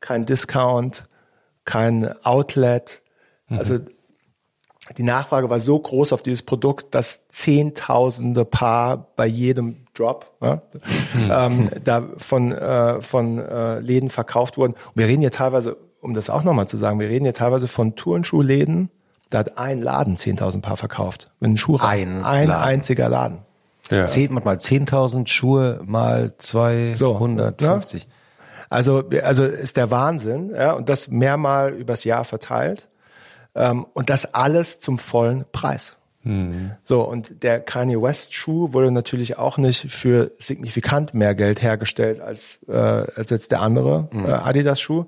Kein 0.01 0.27
Discount, 0.27 1.07
kein 1.65 2.13
Outlet. 2.23 3.03
Mhm. 3.49 3.59
Also 3.59 3.79
die 4.97 5.05
Nachfrage 5.05 5.49
war 5.49 5.61
so 5.61 5.79
groß 5.79 6.13
auf 6.13 6.23
dieses 6.23 6.43
Produkt, 6.43 6.95
dass 6.95 7.29
zehntausende 7.29 8.45
Paar 8.45 9.07
bei 9.17 9.27
jedem 9.27 9.87
Drop 9.95 10.33
ja, 10.41 10.63
mhm. 11.15 11.31
ähm, 11.31 11.71
da 11.85 12.03
von, 12.19 12.53
äh, 12.53 13.01
von 13.01 13.39
äh, 13.39 13.79
Läden 13.79 14.11
verkauft 14.11 14.59
wurden. 14.59 14.73
Und 14.73 14.97
wir 14.97 15.07
reden 15.07 15.21
hier 15.21 15.31
teilweise, 15.31 15.77
um 16.01 16.15
das 16.15 16.31
auch 16.31 16.43
nochmal 16.43 16.67
zu 16.67 16.77
sagen, 16.77 16.99
wir 16.99 17.09
reden 17.09 17.25
hier 17.25 17.35
teilweise 17.35 17.69
von 17.69 17.95
Turnschuhläden, 17.95 18.91
da 19.31 19.39
hat 19.39 19.57
ein 19.57 19.81
Laden 19.81 20.17
10.000 20.17 20.61
Paar 20.61 20.77
verkauft. 20.77 21.31
Wenn 21.41 21.53
ein 21.53 21.57
Schuh 21.57 21.79
ein, 21.81 22.23
ein 22.23 22.49
Laden. 22.49 22.63
einziger 22.63 23.09
Laden. 23.09 23.39
Ja. 23.91 24.07
Zehn, 24.07 24.33
mal 24.33 24.57
10.000 24.57 25.29
Schuhe 25.29 25.81
mal 25.85 26.35
250. 26.39 26.97
So, 28.03 28.09
ja? 28.09 28.13
Also, 28.69 29.05
also 29.23 29.45
ist 29.45 29.77
der 29.77 29.91
Wahnsinn, 29.91 30.53
ja, 30.55 30.73
und 30.73 30.89
das 30.89 31.09
mehrmal 31.09 31.73
übers 31.75 32.05
Jahr 32.05 32.25
verteilt. 32.25 32.89
Ähm, 33.55 33.87
und 33.93 34.11
das 34.11 34.35
alles 34.35 34.81
zum 34.81 34.99
vollen 34.99 35.45
Preis. 35.53 35.99
Mhm. 36.25 36.73
So, 36.85 37.03
und 37.03 37.43
der 37.43 37.61
Kanye 37.61 38.01
West 38.01 38.35
Schuh 38.35 38.73
wurde 38.73 38.91
natürlich 38.91 39.39
auch 39.39 39.59
nicht 39.59 39.91
für 39.91 40.33
signifikant 40.39 41.15
mehr 41.15 41.35
Geld 41.35 41.63
hergestellt 41.63 42.21
als, 42.21 42.61
äh, 42.69 42.73
als 42.73 43.31
jetzt 43.31 43.51
der 43.51 43.61
andere 43.61 44.09
mhm. 44.13 44.27
äh, 44.27 44.33
Adidas 44.33 44.81
Schuh. 44.81 45.07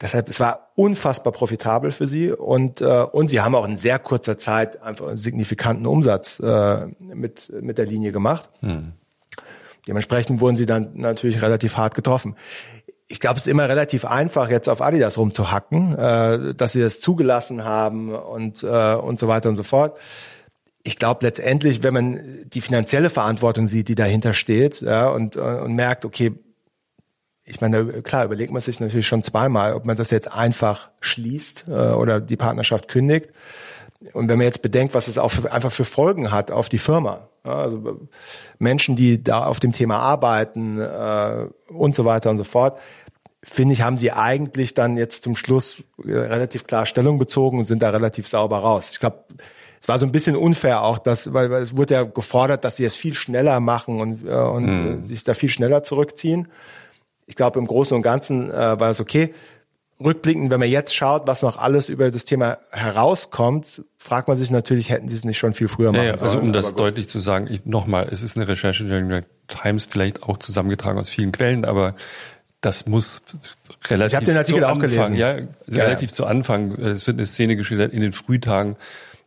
Deshalb, 0.00 0.28
es 0.28 0.38
war 0.38 0.70
unfassbar 0.76 1.32
profitabel 1.32 1.90
für 1.90 2.06
sie 2.06 2.30
und, 2.30 2.80
äh, 2.80 3.02
und 3.02 3.28
sie 3.28 3.40
haben 3.40 3.54
auch 3.56 3.66
in 3.66 3.76
sehr 3.76 3.98
kurzer 3.98 4.38
Zeit 4.38 4.80
einfach 4.80 5.08
einen 5.08 5.16
signifikanten 5.16 5.86
Umsatz 5.86 6.38
äh, 6.38 6.86
mit, 7.00 7.52
mit 7.60 7.78
der 7.78 7.86
Linie 7.86 8.12
gemacht. 8.12 8.48
Mhm. 8.60 8.92
Dementsprechend 9.88 10.40
wurden 10.40 10.54
sie 10.54 10.66
dann 10.66 10.90
natürlich 10.94 11.42
relativ 11.42 11.76
hart 11.76 11.94
getroffen 11.94 12.36
ich 13.08 13.20
glaube, 13.20 13.38
es 13.38 13.46
ist 13.46 13.50
immer 13.50 13.68
relativ 13.68 14.04
einfach, 14.04 14.50
jetzt 14.50 14.68
auf 14.68 14.82
Adidas 14.82 15.16
rumzuhacken, 15.16 15.98
äh, 15.98 16.54
dass 16.54 16.72
sie 16.72 16.82
das 16.82 17.00
zugelassen 17.00 17.64
haben 17.64 18.14
und, 18.14 18.62
äh, 18.62 18.94
und 18.94 19.18
so 19.18 19.28
weiter 19.28 19.48
und 19.48 19.56
so 19.56 19.62
fort. 19.62 19.96
Ich 20.82 20.98
glaube 20.98 21.24
letztendlich, 21.24 21.82
wenn 21.82 21.94
man 21.94 22.20
die 22.46 22.60
finanzielle 22.60 23.10
Verantwortung 23.10 23.66
sieht, 23.66 23.88
die 23.88 23.94
dahinter 23.94 24.34
steht, 24.34 24.82
ja, 24.82 25.08
und, 25.08 25.36
äh, 25.36 25.40
und 25.40 25.74
merkt, 25.74 26.04
okay, 26.04 26.34
ich 27.44 27.62
meine, 27.62 28.02
klar, 28.02 28.26
überlegt 28.26 28.52
man 28.52 28.60
sich 28.60 28.78
natürlich 28.78 29.06
schon 29.06 29.22
zweimal, 29.22 29.72
ob 29.72 29.86
man 29.86 29.96
das 29.96 30.10
jetzt 30.10 30.30
einfach 30.30 30.90
schließt 31.00 31.64
äh, 31.68 31.72
oder 31.72 32.20
die 32.20 32.36
Partnerschaft 32.36 32.88
kündigt. 32.88 33.30
Und 34.12 34.28
wenn 34.28 34.36
man 34.36 34.44
jetzt 34.44 34.62
bedenkt, 34.62 34.94
was 34.94 35.08
es 35.08 35.18
auch 35.18 35.30
für, 35.30 35.50
einfach 35.50 35.72
für 35.72 35.86
Folgen 35.86 36.30
hat 36.30 36.50
auf 36.50 36.68
die 36.68 36.78
Firma, 36.78 37.28
ja, 37.44 37.54
also 37.54 38.08
Menschen, 38.58 38.96
die 38.96 39.22
da 39.22 39.44
auf 39.44 39.60
dem 39.60 39.72
Thema 39.72 39.98
arbeiten 39.98 40.78
äh, 40.78 41.46
und 41.68 41.94
so 41.94 42.04
weiter 42.04 42.30
und 42.30 42.36
so 42.36 42.44
fort, 42.44 42.78
finde 43.50 43.72
ich, 43.72 43.82
haben 43.82 43.98
sie 43.98 44.12
eigentlich 44.12 44.74
dann 44.74 44.96
jetzt 44.96 45.24
zum 45.24 45.36
Schluss 45.36 45.82
relativ 46.04 46.66
klar 46.66 46.86
Stellung 46.86 47.18
bezogen 47.18 47.58
und 47.58 47.64
sind 47.64 47.82
da 47.82 47.90
relativ 47.90 48.28
sauber 48.28 48.58
raus. 48.58 48.90
Ich 48.92 49.00
glaube, 49.00 49.24
es 49.80 49.88
war 49.88 49.98
so 49.98 50.06
ein 50.06 50.12
bisschen 50.12 50.36
unfair 50.36 50.82
auch, 50.82 50.98
dass, 50.98 51.32
weil, 51.32 51.50
weil 51.50 51.62
es 51.62 51.76
wurde 51.76 51.94
ja 51.94 52.02
gefordert, 52.02 52.64
dass 52.64 52.76
sie 52.76 52.84
es 52.84 52.96
viel 52.96 53.14
schneller 53.14 53.60
machen 53.60 54.00
und, 54.00 54.26
äh, 54.26 54.32
und 54.32 54.66
mhm. 54.66 55.06
sich 55.06 55.24
da 55.24 55.34
viel 55.34 55.48
schneller 55.48 55.82
zurückziehen. 55.82 56.48
Ich 57.26 57.36
glaube, 57.36 57.58
im 57.58 57.66
Großen 57.66 57.96
und 57.96 58.02
Ganzen 58.02 58.50
äh, 58.50 58.80
war 58.80 58.90
es 58.90 59.00
okay. 59.00 59.34
rückblickend, 60.00 60.50
wenn 60.50 60.60
man 60.60 60.68
jetzt 60.68 60.94
schaut, 60.94 61.26
was 61.26 61.42
noch 61.42 61.56
alles 61.58 61.88
über 61.88 62.10
das 62.10 62.24
Thema 62.24 62.58
herauskommt, 62.70 63.82
fragt 63.98 64.28
man 64.28 64.36
sich 64.36 64.50
natürlich, 64.50 64.90
hätten 64.90 65.08
sie 65.08 65.16
es 65.16 65.24
nicht 65.24 65.38
schon 65.38 65.52
viel 65.52 65.68
früher 65.68 65.92
machen 65.92 66.04
ja, 66.04 66.10
ja, 66.10 66.16
sollen. 66.18 66.30
Also 66.30 66.42
um 66.42 66.52
das 66.52 66.74
deutlich 66.74 67.08
zu 67.08 67.18
sagen, 67.18 67.60
nochmal, 67.64 68.08
es 68.10 68.22
ist 68.22 68.36
eine 68.36 68.48
Recherche 68.48 68.84
der 68.84 69.00
New 69.00 69.14
York 69.14 69.26
Times, 69.46 69.86
vielleicht 69.86 70.22
auch 70.22 70.38
zusammengetragen 70.38 70.98
aus 70.98 71.08
vielen 71.08 71.32
Quellen, 71.32 71.64
aber 71.64 71.94
das 72.60 72.86
muss 72.86 73.22
relativ 73.88 74.12
ich 74.12 74.16
habe 74.16 74.26
den 74.26 74.36
Artikel 74.36 74.64
auch 74.64 74.70
Anfang, 74.70 74.90
gelesen. 74.90 75.14
Ja, 75.14 75.38
Ja, 75.38 75.46
relativ 75.84 76.12
zu 76.12 76.26
Anfang. 76.26 76.72
Es 76.72 77.06
wird 77.06 77.18
eine 77.18 77.26
Szene 77.26 77.56
geschildert 77.56 77.92
in 77.92 78.00
den 78.00 78.12
Frühtagen, 78.12 78.76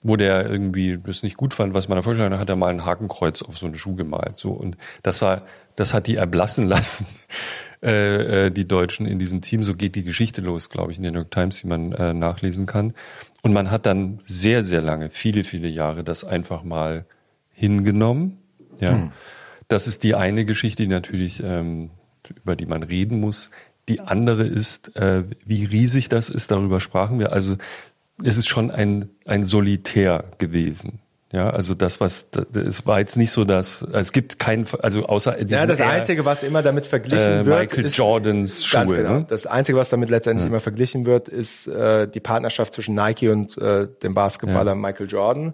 wo 0.04 0.16
der 0.16 0.50
irgendwie 0.50 1.00
das 1.02 1.24
nicht 1.24 1.38
gut 1.38 1.54
fand, 1.54 1.74
was 1.74 1.88
man 1.88 1.98
da 1.98 2.02
vorgeschlagen 2.02 2.34
hat, 2.34 2.42
hat 2.42 2.50
er 2.50 2.56
mal 2.56 2.70
ein 2.70 2.86
Hakenkreuz 2.86 3.42
auf 3.42 3.58
so 3.58 3.66
einen 3.66 3.76
Schuh 3.76 3.96
gemalt. 3.96 4.38
So 4.38 4.52
und 4.52 4.78
das 5.04 5.22
war, 5.22 5.44
das 5.76 5.94
hat 5.94 6.08
die 6.08 6.16
erblassen 6.16 6.66
lassen. 6.68 7.06
Äh, 7.84 8.46
äh, 8.46 8.52
die 8.52 8.68
Deutschen 8.68 9.08
in 9.08 9.18
diesem 9.18 9.42
Team. 9.42 9.64
So 9.64 9.74
geht 9.74 9.96
die 9.96 10.04
Geschichte 10.04 10.40
los, 10.42 10.70
glaube 10.70 10.92
ich, 10.92 11.00
in 11.00 11.04
der 11.04 11.12
New 11.12 11.20
York 11.20 11.32
Times, 11.32 11.62
die 11.62 11.68
man 11.68 11.94
äh, 11.94 12.14
nachlesen 12.14 12.68
kann. 12.68 12.94
Und 13.42 13.54
man 13.54 13.72
hat 13.72 13.88
dann 13.88 14.20
sehr, 14.24 14.64
sehr 14.64 14.84
lange, 14.84 15.10
viele, 15.10 15.44
viele 15.44 15.68
Jahre 15.68 16.04
das 16.04 16.24
einfach 16.24 16.62
mal 16.64 17.06
hingenommen. 17.50 18.38
Ja, 18.80 18.92
hm. 18.92 19.12
das 19.68 19.88
ist 19.88 20.04
die 20.04 20.14
eine 20.14 20.46
Geschichte, 20.46 20.84
die 20.84 20.90
natürlich 20.90 21.42
ähm, 21.44 21.90
über 22.32 22.56
die 22.56 22.66
man 22.66 22.84
reden 22.84 23.20
muss. 23.20 23.50
Die 23.90 24.00
andere 24.00 24.44
ist, 24.44 24.96
äh, 24.96 25.24
wie 25.46 25.66
riesig 25.66 26.10
das 26.10 26.30
ist. 26.30 26.52
Darüber 26.52 26.80
sprachen 26.80 27.20
wir. 27.20 27.34
Also 27.34 27.58
es 28.24 28.38
ist 28.38 28.48
schon 28.48 28.72
ein 28.72 29.10
ein 29.26 29.44
Solitär 29.44 30.26
gewesen. 30.38 31.00
Ja, 31.34 31.50
also 31.50 31.76
das, 31.76 32.02
was 32.02 32.26
es 32.54 32.86
war 32.86 33.00
jetzt 33.00 33.16
nicht 33.16 33.32
so, 33.32 33.46
dass 33.46 33.84
es 33.94 34.12
gibt 34.12 34.38
keinen, 34.38 34.66
also 34.82 35.06
außer 35.06 35.42
ja, 35.48 35.66
das 35.66 35.80
Einzige, 35.80 36.26
was 36.26 36.44
immer 36.44 36.62
damit 36.62 36.86
verglichen 36.86 37.42
äh, 37.42 37.46
wird, 37.46 37.60
Michael 37.62 37.86
ist, 37.86 37.96
Jordans 37.98 38.66
Schuhe. 38.66 38.86
Genau. 38.98 39.20
Ne? 39.20 39.26
Das 39.30 39.46
Einzige, 39.46 39.78
was 39.78 39.88
damit 39.88 40.10
letztendlich 40.10 40.44
Ja. 40.44 40.50
immer 40.50 40.60
verglichen 40.60 41.06
wird, 41.06 41.30
ist 41.30 41.68
äh, 41.68 42.10
die 42.10 42.20
Partnerschaft 42.20 42.74
zwischen 42.74 42.96
Nike 42.96 43.30
und 43.30 43.58
äh, 43.58 43.88
dem 44.04 44.14
Basketballer 44.14 44.76
Michael 44.76 45.08
Jordan. 45.08 45.54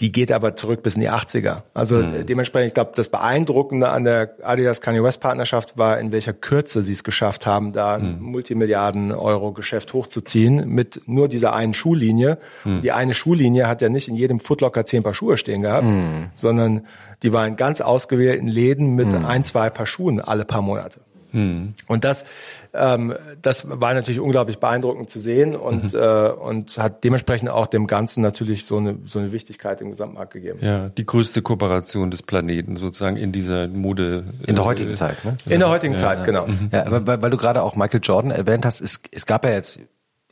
Die 0.00 0.12
geht 0.12 0.30
aber 0.30 0.54
zurück 0.54 0.84
bis 0.84 0.94
in 0.94 1.00
die 1.00 1.10
80er. 1.10 1.62
Also 1.74 1.96
Mhm. 1.96 2.24
dementsprechend, 2.24 2.68
ich 2.68 2.74
glaube, 2.74 2.92
das 2.94 3.08
Beeindruckende 3.08 3.88
an 3.88 4.04
der 4.04 4.30
Adidas 4.44 4.80
Kanye 4.80 5.02
West 5.02 5.20
Partnerschaft 5.20 5.76
war, 5.76 5.98
in 5.98 6.12
welcher 6.12 6.32
Kürze 6.32 6.84
sie 6.84 6.92
es 6.92 7.02
geschafft 7.02 7.46
haben, 7.46 7.72
da 7.72 7.96
ein 7.96 8.18
Mhm. 8.20 8.22
Multimilliarden 8.26 9.10
Euro 9.10 9.52
Geschäft 9.52 9.92
hochzuziehen 9.94 10.68
mit 10.68 11.00
nur 11.06 11.26
dieser 11.26 11.52
einen 11.52 11.74
Schuhlinie. 11.74 12.38
Mhm. 12.64 12.82
Die 12.82 12.92
eine 12.92 13.12
Schuhlinie 13.12 13.66
hat 13.66 13.82
ja 13.82 13.88
nicht 13.88 14.06
in 14.06 14.14
jedem 14.14 14.38
Footlocker 14.38 14.86
zehn 14.86 15.02
Paar 15.02 15.14
Schuhe 15.14 15.36
stehen 15.36 15.62
gehabt, 15.62 15.86
Mhm. 15.86 16.26
sondern 16.36 16.86
die 17.24 17.32
war 17.32 17.44
in 17.48 17.56
ganz 17.56 17.80
ausgewählten 17.80 18.46
Läden 18.46 18.94
mit 18.94 19.12
ein, 19.16 19.42
zwei 19.42 19.68
Paar 19.68 19.86
Schuhen 19.86 20.20
alle 20.20 20.44
paar 20.44 20.62
Monate. 20.62 21.00
Und 21.32 22.04
das, 22.04 22.24
ähm, 22.72 23.14
das 23.42 23.66
war 23.68 23.94
natürlich 23.94 24.20
unglaublich 24.20 24.58
beeindruckend 24.58 25.10
zu 25.10 25.20
sehen 25.20 25.54
und, 25.54 25.94
äh, 25.94 25.98
und 25.98 26.78
hat 26.78 27.04
dementsprechend 27.04 27.50
auch 27.50 27.66
dem 27.66 27.86
Ganzen 27.86 28.22
natürlich 28.22 28.64
so 28.64 28.78
eine, 28.78 28.98
so 29.04 29.18
eine 29.18 29.32
Wichtigkeit 29.32 29.80
im 29.80 29.90
Gesamtmarkt 29.90 30.32
gegeben. 30.32 30.58
Ja, 30.62 30.88
die 30.88 31.04
größte 31.04 31.42
Kooperation 31.42 32.10
des 32.10 32.22
Planeten 32.22 32.76
sozusagen 32.76 33.16
in 33.16 33.32
dieser 33.32 33.68
Mode. 33.68 34.24
In 34.46 34.54
der 34.54 34.64
äh, 34.64 34.66
heutigen 34.66 34.94
Zeit, 34.94 35.24
ne? 35.24 35.36
In 35.46 35.60
der 35.60 35.68
heutigen 35.68 35.96
Zeit, 35.96 36.24
genau. 36.24 36.46
Ja, 36.72 36.86
aber 36.86 37.06
weil, 37.06 37.22
weil 37.22 37.30
du 37.30 37.36
gerade 37.36 37.62
auch 37.62 37.76
Michael 37.76 38.00
Jordan 38.02 38.30
erwähnt 38.30 38.64
hast, 38.64 38.80
es, 38.80 39.00
es 39.12 39.26
gab 39.26 39.44
ja 39.44 39.50
jetzt 39.50 39.80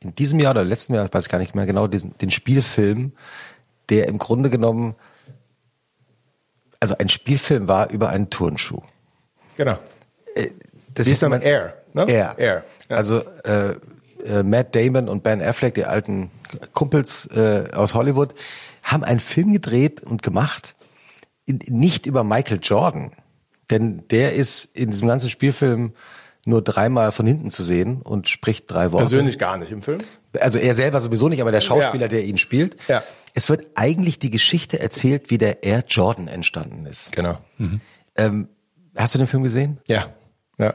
in 0.00 0.14
diesem 0.14 0.40
Jahr 0.40 0.52
oder 0.52 0.64
letzten 0.64 0.94
Jahr, 0.94 1.04
ich 1.06 1.12
weiß 1.12 1.28
gar 1.28 1.38
nicht 1.38 1.54
mehr 1.54 1.66
genau, 1.66 1.86
diesen, 1.86 2.16
den 2.18 2.30
Spielfilm, 2.30 3.12
der 3.88 4.08
im 4.08 4.18
Grunde 4.18 4.50
genommen, 4.50 4.94
also 6.80 6.94
ein 6.98 7.08
Spielfilm 7.08 7.68
war 7.68 7.90
über 7.90 8.10
einen 8.10 8.30
Turnschuh. 8.30 8.82
Genau. 9.56 9.78
Das 10.96 11.06
ist 11.08 11.22
man- 11.22 11.40
Air, 11.42 11.74
ne? 11.94 12.06
Air. 12.08 12.34
Air. 12.38 12.64
Ja. 12.88 12.96
Also 12.96 13.22
äh, 13.44 13.74
äh, 14.24 14.42
Matt 14.42 14.74
Damon 14.74 15.08
und 15.08 15.22
Ben 15.22 15.40
Affleck, 15.42 15.74
die 15.74 15.84
alten 15.84 16.30
Kumpels 16.72 17.26
äh, 17.26 17.70
aus 17.72 17.94
Hollywood, 17.94 18.34
haben 18.82 19.04
einen 19.04 19.20
Film 19.20 19.52
gedreht 19.52 20.02
und 20.02 20.22
gemacht, 20.22 20.74
in, 21.44 21.60
nicht 21.68 22.06
über 22.06 22.24
Michael 22.24 22.60
Jordan. 22.62 23.12
Denn 23.70 24.04
der 24.10 24.34
ist 24.34 24.64
in 24.74 24.90
diesem 24.90 25.08
ganzen 25.08 25.28
Spielfilm 25.30 25.92
nur 26.46 26.62
dreimal 26.62 27.10
von 27.10 27.26
hinten 27.26 27.50
zu 27.50 27.64
sehen 27.64 28.00
und 28.02 28.28
spricht 28.28 28.70
drei 28.70 28.92
Worte. 28.92 29.04
Persönlich 29.06 29.38
gar 29.38 29.58
nicht 29.58 29.72
im 29.72 29.82
Film. 29.82 29.98
Also 30.38 30.58
er 30.58 30.74
selber 30.74 31.00
sowieso 31.00 31.28
nicht, 31.28 31.40
aber 31.40 31.50
der 31.50 31.60
Schauspieler, 31.60 32.04
Ja. 32.04 32.08
der 32.08 32.24
ihn 32.24 32.38
spielt. 32.38 32.76
Ja. 32.86 33.02
Es 33.34 33.48
wird 33.48 33.66
eigentlich 33.74 34.18
die 34.20 34.30
Geschichte 34.30 34.78
erzählt, 34.78 35.30
wie 35.30 35.38
der 35.38 35.64
Air 35.64 35.82
Jordan 35.88 36.28
entstanden 36.28 36.86
ist. 36.86 37.10
Genau. 37.12 37.38
Ähm, 38.16 38.48
hast 38.94 39.14
du 39.14 39.18
den 39.18 39.26
Film 39.26 39.42
gesehen? 39.42 39.78
Ja, 39.88 40.10
ja. 40.58 40.74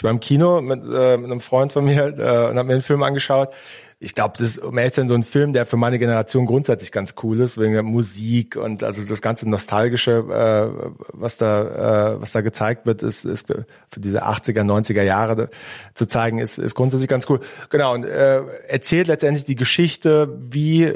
Ich 0.00 0.04
war 0.04 0.10
im 0.10 0.20
Kino 0.20 0.62
mit, 0.62 0.82
äh, 0.82 1.18
mit 1.18 1.30
einem 1.30 1.40
Freund 1.40 1.74
von 1.74 1.84
mir 1.84 2.04
äh, 2.06 2.48
und 2.48 2.56
habe 2.56 2.64
mir 2.64 2.72
den 2.72 2.80
Film 2.80 3.02
angeschaut. 3.02 3.50
Ich 3.98 4.14
glaube, 4.14 4.32
das 4.38 4.56
ist 4.56 4.58
um 4.60 4.78
ehrlich 4.78 4.94
zu 4.94 5.02
sein, 5.02 5.08
so 5.08 5.14
ein 5.14 5.24
Film, 5.24 5.52
der 5.52 5.66
für 5.66 5.76
meine 5.76 5.98
Generation 5.98 6.46
grundsätzlich 6.46 6.90
ganz 6.90 7.16
cool 7.22 7.38
ist, 7.38 7.58
wegen 7.58 7.74
der 7.74 7.82
Musik 7.82 8.56
und 8.56 8.82
also 8.82 9.04
das 9.04 9.20
ganze 9.20 9.46
nostalgische, 9.46 10.12
äh, 10.12 10.90
was 11.12 11.36
da 11.36 12.14
äh, 12.14 12.18
was 12.22 12.32
da 12.32 12.40
gezeigt 12.40 12.86
wird, 12.86 13.02
ist, 13.02 13.26
ist 13.26 13.48
für 13.48 14.00
diese 14.00 14.24
80er, 14.24 14.62
90er 14.62 15.02
Jahre 15.02 15.50
zu 15.92 16.06
zeigen, 16.06 16.38
ist, 16.38 16.56
ist 16.56 16.74
grundsätzlich 16.74 17.10
ganz 17.10 17.28
cool. 17.28 17.40
Genau 17.68 17.92
und 17.92 18.06
äh, 18.06 18.40
erzählt 18.68 19.06
letztendlich 19.06 19.44
die 19.44 19.54
Geschichte, 19.54 20.34
wie 20.40 20.94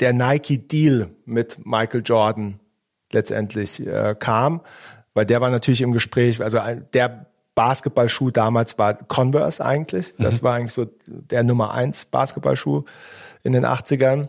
der 0.00 0.12
Nike 0.12 0.58
Deal 0.58 1.08
mit 1.24 1.64
Michael 1.64 2.02
Jordan 2.04 2.60
letztendlich 3.10 3.80
äh, 3.86 4.14
kam, 4.18 4.60
weil 5.14 5.24
der 5.24 5.40
war 5.40 5.48
natürlich 5.48 5.80
im 5.80 5.92
Gespräch, 5.92 6.42
also 6.42 6.58
der 6.92 7.28
Basketballschuh 7.54 8.30
damals 8.30 8.78
war 8.78 8.94
Converse 8.94 9.64
eigentlich. 9.64 10.14
Das 10.18 10.42
war 10.42 10.54
eigentlich 10.54 10.72
so 10.72 10.86
der 11.06 11.42
Nummer 11.44 11.72
eins 11.72 12.04
Basketballschuh 12.04 12.84
in 13.42 13.52
den 13.52 13.64
80ern. 13.64 14.28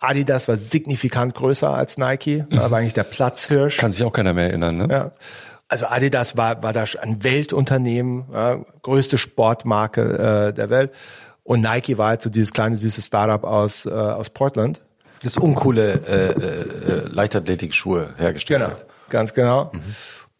Adidas 0.00 0.46
war 0.48 0.56
signifikant 0.56 1.34
größer 1.34 1.70
als 1.70 1.98
Nike, 1.98 2.44
war 2.50 2.72
eigentlich 2.72 2.92
der 2.94 3.02
Platzhirsch. 3.04 3.78
Kann 3.78 3.90
sich 3.92 4.04
auch 4.04 4.12
keiner 4.12 4.32
mehr 4.34 4.48
erinnern, 4.48 4.76
ne? 4.76 4.88
Ja. 4.90 5.10
Also 5.70 5.86
Adidas 5.86 6.36
war, 6.36 6.62
war 6.62 6.72
da 6.72 6.84
ein 7.00 7.24
Weltunternehmen, 7.24 8.26
ja, 8.32 8.64
größte 8.82 9.18
Sportmarke 9.18 10.48
äh, 10.48 10.52
der 10.54 10.70
Welt. 10.70 10.92
Und 11.42 11.60
Nike 11.62 11.98
war 11.98 12.08
halt 12.08 12.22
so 12.22 12.30
dieses 12.30 12.52
kleine 12.52 12.76
süße 12.76 13.02
Startup 13.02 13.42
aus, 13.44 13.86
äh, 13.86 13.90
aus 13.90 14.30
Portland. 14.30 14.82
Das 15.22 15.36
uncoole 15.36 15.94
äh, 16.06 16.30
äh, 16.30 16.32
äh, 16.32 17.08
Leichtathletikschuhe 17.08 18.14
hergestellt 18.18 18.60
Genau, 18.60 18.70
hat. 18.72 18.86
ganz 19.10 19.34
genau. 19.34 19.72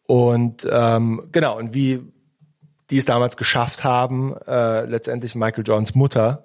Und 0.07 0.67
ähm, 0.71 1.29
genau, 1.33 1.59
und 1.59 1.75
wie 1.75 2.01
die 2.91 2.99
es 2.99 3.05
damals 3.05 3.37
geschafft 3.37 3.85
haben, 3.85 4.37
äh, 4.47 4.85
letztendlich 4.85 5.35
Michael 5.35 5.65
Jordans 5.67 5.95
Mutter 5.95 6.45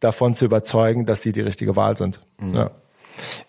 davon 0.00 0.34
zu 0.34 0.44
überzeugen, 0.44 1.06
dass 1.06 1.22
sie 1.22 1.32
die 1.32 1.40
richtige 1.40 1.76
Wahl 1.76 1.96
sind. 1.96 2.20
Ja. 2.40 2.70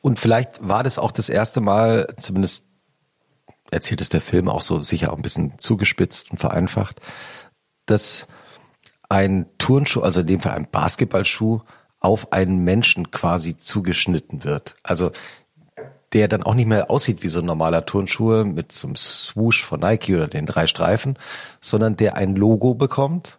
Und 0.01 0.19
vielleicht 0.19 0.67
war 0.67 0.83
das 0.83 0.99
auch 0.99 1.11
das 1.11 1.29
erste 1.29 1.61
Mal, 1.61 2.13
zumindest 2.17 2.65
erzählt 3.71 4.01
es 4.01 4.09
der 4.09 4.21
Film 4.21 4.47
auch 4.47 4.61
so 4.61 4.81
sicher 4.81 5.11
auch 5.11 5.17
ein 5.17 5.21
bisschen 5.21 5.57
zugespitzt 5.57 6.31
und 6.31 6.37
vereinfacht, 6.37 7.01
dass 7.85 8.27
ein 9.09 9.47
Turnschuh, 9.57 10.01
also 10.01 10.21
in 10.21 10.27
dem 10.27 10.39
Fall 10.39 10.53
ein 10.53 10.69
Basketballschuh, 10.71 11.61
auf 11.99 12.31
einen 12.31 12.63
Menschen 12.63 13.11
quasi 13.11 13.57
zugeschnitten 13.57 14.43
wird. 14.43 14.75
Also 14.83 15.11
der 16.15 16.29
dann 16.29 16.43
auch 16.43 16.55
nicht 16.55 16.67
mehr 16.67 16.89
aussieht 16.89 17.23
wie 17.23 17.27
so 17.27 17.39
ein 17.39 17.45
normaler 17.45 17.85
Turnschuh 17.85 18.45
mit 18.45 18.71
so 18.71 18.87
einem 18.87 18.95
Swoosh 18.95 19.63
von 19.63 19.81
Nike 19.81 20.15
oder 20.15 20.29
den 20.29 20.45
drei 20.45 20.65
Streifen, 20.65 21.17
sondern 21.59 21.97
der 21.97 22.15
ein 22.15 22.37
Logo 22.37 22.73
bekommt. 22.73 23.37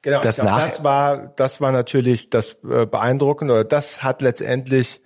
Genau, 0.00 0.22
Das 0.22 0.36
glaub, 0.36 0.58
das 0.58 0.82
war 0.82 1.32
das 1.36 1.60
war 1.60 1.70
natürlich 1.70 2.30
das 2.30 2.56
äh, 2.64 2.86
beeindruckende 2.86 3.52
oder 3.52 3.64
das 3.64 4.02
hat 4.02 4.22
letztendlich 4.22 5.02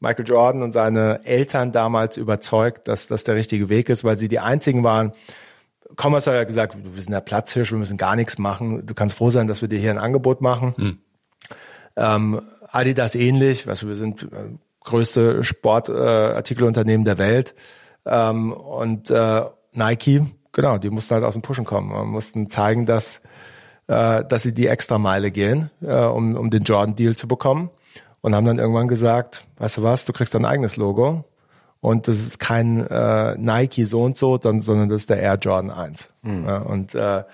Michael 0.00 0.26
Jordan 0.26 0.62
und 0.64 0.72
seine 0.72 1.24
Eltern 1.24 1.70
damals 1.70 2.16
überzeugt, 2.16 2.88
dass 2.88 3.06
das 3.06 3.22
der 3.22 3.36
richtige 3.36 3.68
Weg 3.68 3.88
ist, 3.88 4.02
weil 4.02 4.18
sie 4.18 4.26
die 4.26 4.40
einzigen 4.40 4.82
waren. 4.82 5.12
Commerce 5.96 6.28
hat 6.28 6.36
ja 6.36 6.44
gesagt, 6.44 6.74
du 6.74 6.90
bist 6.90 7.08
der 7.08 7.20
Platzhirsch, 7.20 7.70
wir 7.70 7.78
müssen 7.78 7.98
gar 7.98 8.16
nichts 8.16 8.36
machen. 8.36 8.84
Du 8.84 8.94
kannst 8.94 9.16
froh 9.16 9.30
sein, 9.30 9.46
dass 9.46 9.62
wir 9.62 9.68
dir 9.68 9.78
hier 9.78 9.92
ein 9.92 9.98
Angebot 9.98 10.40
machen. 10.40 10.74
Ähm, 11.94 12.42
Adidas 12.68 13.14
ähnlich, 13.14 13.66
weißt 13.66 13.82
du, 13.82 13.88
wir 13.88 13.96
sind 13.96 14.24
äh, 14.24 14.48
größte 14.84 15.44
Sportartikelunternehmen 15.44 17.06
äh, 17.06 17.10
der 17.10 17.18
Welt. 17.18 17.54
Ähm, 18.04 18.52
und 18.52 19.10
äh, 19.10 19.44
Nike, 19.72 20.26
genau, 20.52 20.78
die 20.78 20.90
mussten 20.90 21.14
halt 21.14 21.24
aus 21.24 21.34
dem 21.34 21.42
Pushen 21.42 21.64
kommen. 21.64 21.90
Wir 21.90 22.04
mussten 22.04 22.50
zeigen, 22.50 22.86
dass 22.86 23.22
äh, 23.88 24.24
dass 24.24 24.42
sie 24.42 24.54
die 24.54 24.68
Extrameile 24.68 25.30
gehen, 25.30 25.70
äh, 25.82 26.04
um, 26.04 26.36
um 26.36 26.50
den 26.50 26.62
Jordan-Deal 26.62 27.16
zu 27.16 27.28
bekommen. 27.28 27.70
Und 28.20 28.36
haben 28.36 28.46
dann 28.46 28.60
irgendwann 28.60 28.86
gesagt, 28.86 29.48
weißt 29.56 29.78
du 29.78 29.82
was, 29.82 30.04
du 30.04 30.12
kriegst 30.12 30.34
dein 30.34 30.44
eigenes 30.44 30.76
Logo. 30.76 31.24
Und 31.80 32.06
das 32.06 32.20
ist 32.20 32.38
kein 32.38 32.86
äh, 32.86 33.36
Nike 33.36 33.84
so 33.84 34.04
und 34.04 34.16
so, 34.16 34.38
sondern 34.40 34.88
das 34.88 35.02
ist 35.02 35.10
der 35.10 35.18
Air 35.18 35.34
Jordan 35.34 35.72
1. 35.72 36.10
Ja, 36.46 36.58
und, 36.58 36.94
äh, 36.94 37.24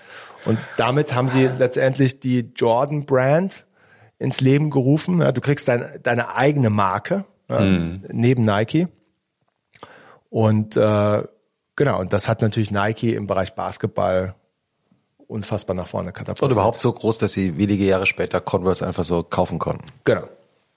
und 0.45 0.57
damit 0.77 1.13
haben 1.13 1.29
sie 1.29 1.45
letztendlich 1.45 2.19
die 2.19 2.51
Jordan-Brand 2.55 3.67
ins 4.17 4.41
Leben 4.41 4.71
gerufen. 4.71 5.21
Ja, 5.21 5.31
du 5.31 5.41
kriegst 5.41 5.67
dein, 5.67 5.99
deine 6.01 6.35
eigene 6.35 6.71
Marke 6.71 7.25
ja, 7.49 7.59
neben 8.11 8.43
Nike. 8.43 8.87
Und 10.29 10.77
äh, 10.77 11.23
genau, 11.75 11.99
und 11.99 12.13
das 12.13 12.29
hat 12.29 12.41
natürlich 12.41 12.71
Nike 12.71 13.15
im 13.15 13.27
Bereich 13.27 13.55
Basketball 13.55 14.35
unfassbar 15.27 15.75
nach 15.75 15.87
vorne 15.87 16.11
katapultiert. 16.11 16.43
Und 16.43 16.51
überhaupt 16.51 16.79
so 16.79 16.91
groß, 16.91 17.19
dass 17.19 17.31
sie 17.31 17.57
wenige 17.57 17.83
Jahre 17.83 18.05
später 18.05 18.41
Converse 18.41 18.85
einfach 18.85 19.03
so 19.03 19.23
kaufen 19.23 19.59
konnten. 19.59 19.85
Genau. 20.03 20.23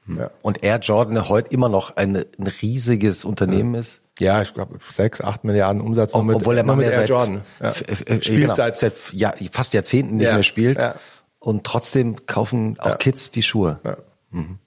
Hm. 0.06 0.18
Ja. 0.18 0.30
Und 0.42 0.62
Air 0.62 0.78
Jordan 0.78 1.28
heute 1.28 1.50
immer 1.50 1.68
noch 1.68 1.96
ein, 1.96 2.16
ein 2.16 2.46
riesiges 2.60 3.24
Unternehmen 3.24 3.74
ja. 3.74 3.80
ist. 3.80 4.00
Ja, 4.18 4.42
ich 4.42 4.52
glaube 4.52 4.78
sechs, 4.90 5.20
acht 5.20 5.44
Milliarden 5.44 5.80
Umsatz 5.80 6.14
nur 6.14 6.24
mit, 6.24 6.36
Obwohl 6.36 6.58
er 6.58 6.64
nur 6.64 6.76
mit 6.76 6.86
Air 6.86 6.92
seit, 6.92 7.08
Jordan. 7.08 7.40
Ja. 7.60 7.72
Spielt 7.72 8.24
genau, 8.24 8.54
seit, 8.54 8.76
seit 8.76 8.94
ja, 9.12 9.34
fast 9.50 9.74
Jahrzehnten 9.74 10.16
nicht 10.16 10.30
mehr 10.30 10.42
spielt. 10.42 10.78
Und 11.38 11.64
trotzdem 11.64 12.26
kaufen 12.26 12.78
auch 12.78 12.98
Kids 12.98 13.30
die 13.30 13.42
Schuhe. 13.42 13.80
Mhm. 14.30 14.58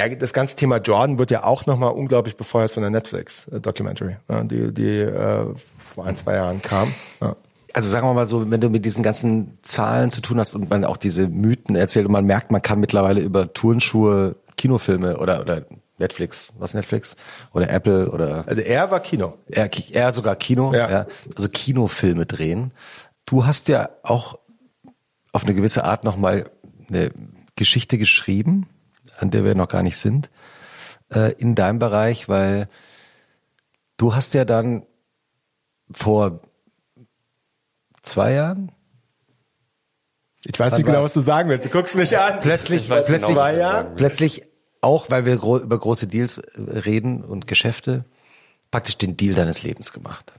Ja, 0.00 0.08
das 0.08 0.32
ganze 0.32 0.56
Thema 0.56 0.78
Jordan 0.78 1.18
wird 1.18 1.30
ja 1.30 1.44
auch 1.44 1.66
nochmal 1.66 1.92
unglaublich 1.92 2.38
befeuert 2.38 2.70
von 2.70 2.82
der 2.82 2.88
Netflix-Documentary, 2.88 4.16
die, 4.44 4.72
die 4.72 5.00
äh, 5.00 5.54
vor 5.76 6.06
ein, 6.06 6.16
zwei 6.16 6.36
Jahren 6.36 6.62
kam. 6.62 6.94
Ja. 7.20 7.36
Also 7.74 7.90
sagen 7.90 8.06
wir 8.06 8.14
mal 8.14 8.26
so, 8.26 8.50
wenn 8.50 8.62
du 8.62 8.70
mit 8.70 8.86
diesen 8.86 9.02
ganzen 9.02 9.58
Zahlen 9.62 10.08
zu 10.08 10.22
tun 10.22 10.40
hast 10.40 10.54
und 10.54 10.70
man 10.70 10.86
auch 10.86 10.96
diese 10.96 11.28
Mythen 11.28 11.76
erzählt 11.76 12.06
und 12.06 12.12
man 12.12 12.24
merkt, 12.24 12.50
man 12.50 12.62
kann 12.62 12.80
mittlerweile 12.80 13.20
über 13.20 13.52
Turnschuhe 13.52 14.36
Kinofilme 14.56 15.18
oder, 15.18 15.42
oder 15.42 15.66
Netflix, 15.98 16.50
was 16.58 16.72
Netflix? 16.72 17.14
Oder 17.52 17.68
Apple 17.68 18.10
oder. 18.10 18.44
Also 18.48 18.62
er 18.62 18.90
war 18.90 19.00
Kino. 19.00 19.34
Er, 19.48 19.68
er 19.92 20.12
sogar 20.12 20.34
Kino, 20.34 20.72
ja. 20.72 20.90
ja. 20.90 21.06
Also 21.36 21.50
Kinofilme 21.50 22.24
drehen. 22.24 22.72
Du 23.26 23.44
hast 23.44 23.68
ja 23.68 23.90
auch 24.02 24.38
auf 25.30 25.44
eine 25.44 25.54
gewisse 25.54 25.84
Art 25.84 26.04
nochmal 26.04 26.50
eine 26.88 27.10
Geschichte 27.54 27.98
geschrieben, 27.98 28.66
an 29.20 29.30
der 29.30 29.44
wir 29.44 29.54
noch 29.54 29.68
gar 29.68 29.82
nicht 29.82 29.98
sind, 29.98 30.30
äh, 31.12 31.32
in 31.34 31.54
deinem 31.54 31.78
Bereich, 31.78 32.28
weil 32.28 32.68
du 33.96 34.14
hast 34.14 34.34
ja 34.34 34.44
dann 34.44 34.86
vor 35.92 36.40
zwei 38.02 38.32
Jahren? 38.32 38.72
Ich 40.46 40.58
weiß 40.58 40.78
nicht 40.78 40.86
genau, 40.86 41.02
was 41.02 41.12
du 41.12 41.20
sagen 41.20 41.50
willst. 41.50 41.66
Du 41.66 41.70
guckst 41.70 41.94
mich 41.94 42.16
an. 42.16 42.40
Plötzlich, 42.40 42.88
plötzlich, 42.88 43.36
genau, 43.36 43.84
plötzlich 43.94 44.42
auch, 44.80 45.10
weil 45.10 45.26
wir 45.26 45.36
gro 45.36 45.58
über 45.58 45.78
große 45.78 46.06
Deals 46.06 46.38
äh, 46.38 46.42
reden 46.58 47.22
und 47.22 47.46
Geschäfte, 47.46 48.06
praktisch 48.70 48.96
den 48.96 49.18
Deal 49.18 49.34
deines 49.34 49.62
Lebens 49.62 49.92
gemacht. 49.92 50.32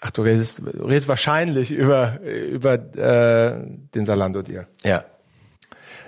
Ach, 0.00 0.10
du 0.10 0.22
redest, 0.22 0.60
du 0.60 0.84
redest 0.84 1.08
wahrscheinlich 1.08 1.70
über, 1.70 2.20
über 2.20 2.74
äh, 2.74 3.66
den 3.94 4.06
Salando-Deal. 4.06 4.66
Ja. 4.82 5.04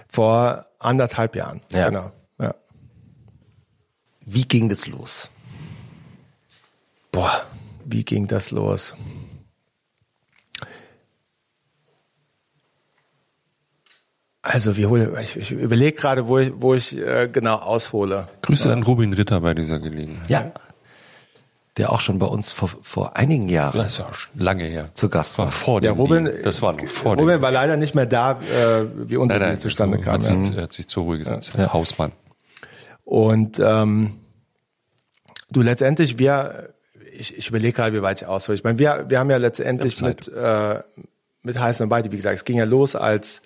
Vor 0.08 0.66
anderthalb 0.78 1.36
Jahren. 1.36 1.60
Ja. 1.72 1.88
Genau. 1.88 2.12
Ja. 2.38 2.54
Wie 4.20 4.44
ging 4.44 4.68
das 4.68 4.86
los? 4.86 5.28
Boah, 7.12 7.46
wie 7.84 8.04
ging 8.04 8.26
das 8.26 8.50
los? 8.50 8.94
Also 14.42 14.76
wie 14.76 14.86
hole 14.86 15.20
ich, 15.20 15.36
ich 15.36 15.50
überlege 15.50 15.96
gerade, 15.96 16.28
wo 16.28 16.38
ich, 16.38 16.52
wo 16.54 16.74
ich 16.74 16.96
äh, 16.96 17.28
genau 17.28 17.56
aushole. 17.56 18.28
Grüße 18.42 18.68
ja. 18.68 18.74
an 18.74 18.84
Robin 18.84 19.12
Ritter 19.12 19.40
bei 19.40 19.54
dieser 19.54 19.80
Gelegenheit. 19.80 20.30
Ja. 20.30 20.52
Der 21.76 21.92
auch 21.92 22.00
schon 22.00 22.18
bei 22.18 22.26
uns 22.26 22.50
vor, 22.50 22.70
vor 22.80 23.16
einigen 23.16 23.48
Jahren. 23.48 23.76
Das 23.76 23.94
ist 23.94 24.00
auch 24.00 24.14
lange 24.34 24.64
her. 24.64 24.94
Zu 24.94 25.10
Gast 25.10 25.36
war. 25.36 25.48
Vor 25.48 25.82
ja, 25.82 25.92
Robin, 25.92 26.30
das 26.42 26.62
war 26.62 26.72
noch 26.72 26.86
vor 26.86 27.16
Robin 27.16 27.42
war 27.42 27.50
leider 27.50 27.76
nicht 27.76 27.94
mehr 27.94 28.06
da, 28.06 28.40
äh, 28.40 28.86
wie 29.08 29.18
unser 29.18 29.38
nein, 29.38 29.50
nein, 29.50 29.58
zustande 29.58 29.98
kam. 29.98 30.14
Hat 30.14 30.22
sich, 30.22 30.54
ja. 30.54 30.62
hat 30.62 30.72
sich 30.72 30.88
zur 30.88 31.04
Ruhe 31.04 31.18
gesetzt. 31.18 31.52
Ja. 31.58 31.72
Hausmann. 31.74 32.12
Und 33.04 33.60
ähm, 33.60 34.18
du 35.50 35.60
letztendlich, 35.60 36.18
wir, 36.18 36.74
ich, 37.12 37.36
ich 37.36 37.48
überlege 37.48 37.74
gerade, 37.74 37.94
wie 37.94 38.02
weit 38.02 38.22
ich 38.22 38.26
aushole. 38.26 38.56
Ich 38.56 38.64
meine, 38.64 38.78
wir, 38.78 39.04
wir 39.08 39.18
haben 39.18 39.30
ja 39.30 39.36
letztendlich 39.36 40.00
mit, 40.00 40.28
äh, 40.28 40.80
mit 41.42 41.58
heißen 41.58 41.84
und 41.84 41.90
Beide, 41.90 42.10
wie 42.10 42.16
gesagt, 42.16 42.36
es 42.36 42.44
ging 42.44 42.56
ja 42.56 42.64
los 42.64 42.96
als 42.96 43.42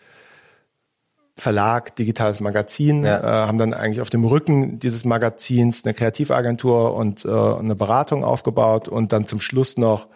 Verlag, 1.40 1.96
digitales 1.96 2.40
Magazin, 2.40 3.04
ja. 3.04 3.18
äh, 3.18 3.46
haben 3.46 3.58
dann 3.58 3.74
eigentlich 3.74 4.00
auf 4.00 4.10
dem 4.10 4.24
Rücken 4.24 4.78
dieses 4.78 5.04
Magazins 5.04 5.84
eine 5.84 5.94
Kreativagentur 5.94 6.94
und 6.94 7.24
äh, 7.24 7.28
eine 7.28 7.74
Beratung 7.74 8.24
aufgebaut 8.24 8.88
und 8.88 9.12
dann 9.12 9.26
zum 9.26 9.40
Schluss 9.40 9.76
noch 9.76 10.08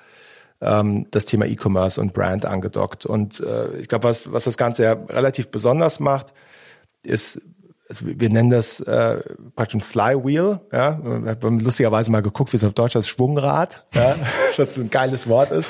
ähm, 0.61 1.07
das 1.11 1.25
Thema 1.25 1.47
E-Commerce 1.47 2.01
und 2.01 2.13
Brand 2.13 2.47
angedockt. 2.47 3.07
Und 3.07 3.41
äh, 3.41 3.77
ich 3.79 3.89
glaube, 3.89 4.05
was, 4.05 4.33
was 4.33 4.45
das 4.45 4.57
Ganze 4.57 4.85
ja 4.85 4.93
relativ 4.93 5.49
besonders 5.49 6.01
macht, 6.01 6.33
ist 7.03 7.41
also 7.89 8.07
wir 8.07 8.31
nennen 8.31 8.51
das 8.51 8.81
äh, 8.81 9.21
praktisch 9.55 9.75
ein 9.75 9.81
Flywheel. 9.81 10.61
Ja? 10.73 10.99
Wir 11.03 11.37
haben 11.43 11.61
lustigerweise 11.61 12.11
mal 12.11 12.23
geguckt, 12.23 12.53
wie 12.53 12.57
es 12.57 12.65
auf 12.65 12.73
Deutsch 12.73 12.95
heißt, 12.95 13.09
Schwungrad, 13.09 13.85
ja? 13.95 14.17
was 14.57 14.79
ein 14.79 14.91
geiles 14.91 15.29
Wort 15.29 15.51
ist. 15.51 15.69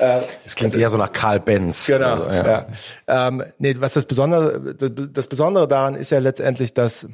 Äh, 0.00 0.20
das 0.44 0.54
klingt 0.54 0.74
eher 0.74 0.90
so 0.90 0.96
nach 0.96 1.12
Karl 1.12 1.40
Benz. 1.40 1.86
Genau. 1.86 2.06
Also, 2.06 2.28
ja. 2.30 2.66
Ja. 3.06 3.28
Ähm, 3.28 3.44
nee, 3.58 3.76
was 3.78 3.94
das 3.94 4.06
Besondere, 4.06 4.74
das 4.74 5.26
Besondere 5.26 5.68
daran 5.68 5.94
ist 5.94 6.10
ja 6.10 6.18
letztendlich, 6.18 6.74
dass 6.74 7.06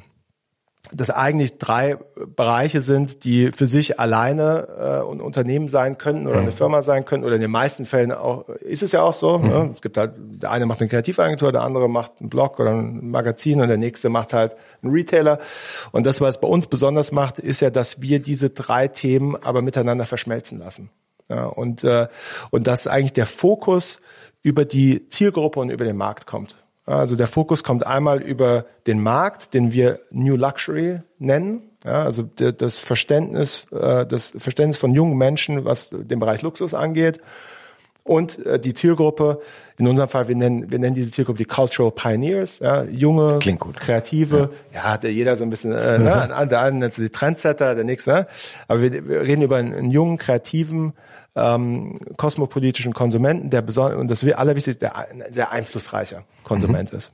das 0.93 1.09
eigentlich 1.09 1.57
drei 1.57 1.97
Bereiche 2.35 2.81
sind, 2.81 3.25
die 3.25 3.51
für 3.51 3.67
sich 3.67 3.99
alleine 3.99 4.67
äh, 4.79 5.11
ein 5.11 5.19
Unternehmen 5.19 5.67
sein 5.67 5.97
könnten 5.97 6.27
oder 6.27 6.37
eine 6.37 6.51
mhm. 6.51 6.53
Firma 6.53 6.81
sein 6.81 7.03
könnten 7.03 7.25
oder 7.25 7.35
in 7.35 7.41
den 7.41 7.51
meisten 7.51 7.85
Fällen 7.85 8.13
auch 8.13 8.47
ist 8.49 8.83
es 8.83 8.93
ja 8.93 9.01
auch 9.01 9.13
so. 9.13 9.37
Mhm. 9.37 9.49
Ne? 9.49 9.71
Es 9.75 9.81
gibt 9.81 9.97
halt 9.97 10.13
der 10.17 10.51
eine 10.51 10.65
macht 10.65 10.79
eine 10.79 10.89
Kreativagentur, 10.89 11.51
der 11.51 11.63
andere 11.63 11.89
macht 11.89 12.13
einen 12.19 12.29
Blog 12.29 12.59
oder 12.59 12.71
ein 12.71 13.09
Magazin 13.09 13.59
und 13.59 13.67
der 13.67 13.77
nächste 13.77 14.09
macht 14.09 14.31
halt 14.33 14.55
einen 14.81 14.93
Retailer. 14.93 15.39
Und 15.91 16.05
das, 16.05 16.21
was 16.21 16.39
bei 16.39 16.47
uns 16.47 16.67
besonders 16.67 17.11
macht, 17.11 17.39
ist 17.39 17.61
ja, 17.61 17.69
dass 17.69 18.01
wir 18.01 18.21
diese 18.21 18.49
drei 18.49 18.87
Themen 18.87 19.35
aber 19.35 19.61
miteinander 19.61 20.05
verschmelzen 20.05 20.59
lassen. 20.59 20.89
Ja, 21.29 21.45
und 21.45 21.83
äh, 21.83 22.07
und 22.51 22.67
dass 22.67 22.87
eigentlich 22.87 23.13
der 23.13 23.25
Fokus 23.25 23.99
über 24.43 24.65
die 24.65 25.09
Zielgruppe 25.09 25.59
und 25.59 25.69
über 25.69 25.83
den 25.83 25.97
Markt 25.97 26.25
kommt. 26.25 26.55
Also 26.85 27.17
der 27.17 27.27
Fokus 27.27 27.65
kommt 27.65 27.85
einmal 27.85 28.21
über 28.21 28.65
den 28.87 29.01
Markt, 29.01 29.53
den 29.53 29.73
wir 29.73 29.99
New 30.09 30.37
Luxury 30.37 31.01
nennen. 31.19 31.63
Ja, 31.83 32.03
also 32.03 32.23
das 32.23 32.79
Verständnis, 32.79 33.65
äh, 33.71 34.05
das 34.05 34.33
Verständnis 34.37 34.77
von 34.77 34.93
jungen 34.93 35.17
Menschen, 35.17 35.65
was 35.65 35.89
den 35.91 36.19
Bereich 36.19 36.41
Luxus 36.41 36.73
angeht. 36.73 37.19
Und 38.07 38.45
äh, 38.45 38.59
die 38.59 38.73
Zielgruppe, 38.73 39.41
in 39.77 39.87
unserem 39.87 40.09
Fall, 40.09 40.27
wir 40.27 40.35
nennen, 40.35 40.71
wir 40.71 40.79
nennen 40.79 40.95
diese 40.95 41.11
Zielgruppe 41.11 41.37
die 41.37 41.45
Cultural 41.45 41.91
Pioneers, 41.91 42.59
ja, 42.59 42.83
junge, 42.83 43.37
Klingt 43.39 43.59
gut. 43.59 43.79
kreative, 43.79 44.49
ja. 44.71 44.79
ja, 44.79 44.83
hat 44.93 45.03
ja 45.03 45.09
jeder 45.09 45.35
so 45.35 45.43
ein 45.43 45.49
bisschen, 45.49 45.73
äh, 45.73 45.99
ne, 45.99 46.47
der 46.49 46.61
eine 46.61 46.77
nennt 46.77 46.97
die 46.97 47.09
Trendsetter, 47.09 47.75
der 47.75 47.83
nächste, 47.83 48.11
ne? 48.11 48.27
aber 48.67 48.81
wir, 48.81 49.07
wir 49.07 49.21
reden 49.21 49.41
über 49.41 49.57
einen, 49.57 49.73
einen 49.73 49.91
jungen, 49.91 50.17
kreativen, 50.17 50.93
ähm, 51.35 51.99
kosmopolitischen 52.17 52.93
Konsumenten, 52.93 53.49
der 53.49 53.61
besonders, 53.61 53.99
und 53.99 54.07
das 54.09 54.23
Allerwichtigste, 54.23 54.79
der 54.79 55.07
sehr 55.31 55.51
einflussreicher 55.51 56.23
Konsument 56.43 56.91
mhm. 56.91 56.97
ist. 56.97 57.11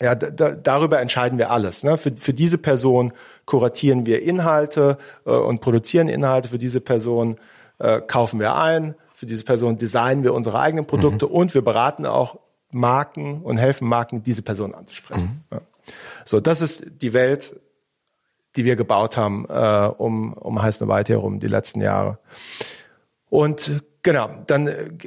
Ja, 0.00 0.14
da, 0.14 0.50
darüber 0.50 1.00
entscheiden 1.00 1.38
wir 1.38 1.50
alles. 1.50 1.84
Ne? 1.84 1.96
Für, 1.96 2.12
für 2.16 2.34
diese 2.34 2.58
Person 2.58 3.12
kuratieren 3.44 4.06
wir 4.06 4.22
Inhalte 4.22 4.98
äh, 5.24 5.30
und 5.30 5.60
produzieren 5.60 6.08
Inhalte. 6.08 6.48
Für 6.48 6.58
diese 6.58 6.80
Person 6.80 7.36
äh, 7.78 8.00
kaufen 8.00 8.40
wir 8.40 8.56
ein. 8.56 8.94
Für 9.22 9.26
diese 9.26 9.44
Person 9.44 9.76
designen 9.76 10.24
wir 10.24 10.34
unsere 10.34 10.58
eigenen 10.58 10.84
Produkte 10.84 11.26
mhm. 11.26 11.32
und 11.32 11.54
wir 11.54 11.62
beraten 11.62 12.06
auch 12.06 12.40
Marken 12.72 13.40
und 13.42 13.56
helfen 13.56 13.86
Marken, 13.86 14.24
diese 14.24 14.42
Person 14.42 14.74
anzusprechen. 14.74 15.44
Mhm. 15.48 15.56
Ja. 15.58 15.62
So, 16.24 16.40
das 16.40 16.60
ist 16.60 16.84
die 17.00 17.12
Welt, 17.12 17.54
die 18.56 18.64
wir 18.64 18.74
gebaut 18.74 19.16
haben 19.16 19.46
äh, 19.48 19.92
um, 19.96 20.32
um 20.32 20.60
Heiß 20.60 20.80
Weite 20.88 21.12
herum 21.12 21.38
die 21.38 21.46
letzten 21.46 21.80
Jahre. 21.80 22.18
Und 23.30 23.84
genau, 24.02 24.30
dann, 24.46 24.98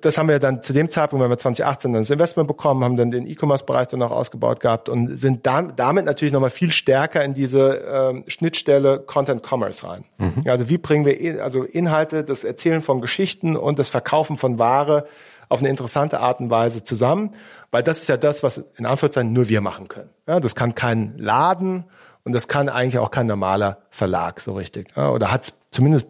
das 0.00 0.18
haben 0.18 0.28
wir 0.28 0.38
dann 0.38 0.62
zu 0.62 0.72
dem 0.72 0.88
Zeitpunkt, 0.88 1.22
wenn 1.22 1.30
wir 1.30 1.38
2018 1.38 1.92
dann 1.92 2.02
das 2.02 2.10
Investment 2.10 2.48
bekommen, 2.48 2.84
haben 2.84 2.96
dann 2.96 3.10
den 3.10 3.26
E-Commerce-Bereich 3.26 3.88
dann 3.88 4.02
auch 4.02 4.10
ausgebaut 4.10 4.60
gehabt 4.60 4.88
und 4.88 5.16
sind 5.16 5.46
da, 5.46 5.62
damit 5.62 6.04
natürlich 6.04 6.32
nochmal 6.32 6.50
viel 6.50 6.70
stärker 6.70 7.24
in 7.24 7.34
diese 7.34 7.82
ähm, 7.86 8.24
Schnittstelle 8.26 9.00
Content 9.00 9.42
Commerce 9.44 9.86
rein. 9.86 10.04
Mhm. 10.18 10.44
Also 10.46 10.68
wie 10.68 10.78
bringen 10.78 11.04
wir 11.04 11.42
also 11.42 11.64
Inhalte, 11.64 12.24
das 12.24 12.44
Erzählen 12.44 12.82
von 12.82 13.00
Geschichten 13.00 13.56
und 13.56 13.78
das 13.78 13.88
Verkaufen 13.88 14.36
von 14.36 14.58
Ware 14.58 15.06
auf 15.48 15.60
eine 15.60 15.68
interessante 15.68 16.20
Art 16.20 16.40
und 16.40 16.50
Weise 16.50 16.82
zusammen, 16.82 17.34
weil 17.70 17.82
das 17.82 18.02
ist 18.02 18.08
ja 18.08 18.16
das, 18.16 18.42
was 18.42 18.58
in 18.76 18.86
Anführungszeichen 18.86 19.32
nur 19.32 19.48
wir 19.48 19.60
machen 19.60 19.88
können. 19.88 20.10
Ja, 20.26 20.40
das 20.40 20.54
kann 20.54 20.74
kein 20.74 21.16
Laden 21.16 21.84
und 22.24 22.32
das 22.32 22.48
kann 22.48 22.68
eigentlich 22.68 22.98
auch 22.98 23.10
kein 23.10 23.26
normaler 23.26 23.78
Verlag 23.90 24.40
so 24.40 24.52
richtig. 24.52 24.88
Ja, 24.94 25.10
oder 25.10 25.32
hat 25.32 25.52
zumindest 25.70 26.06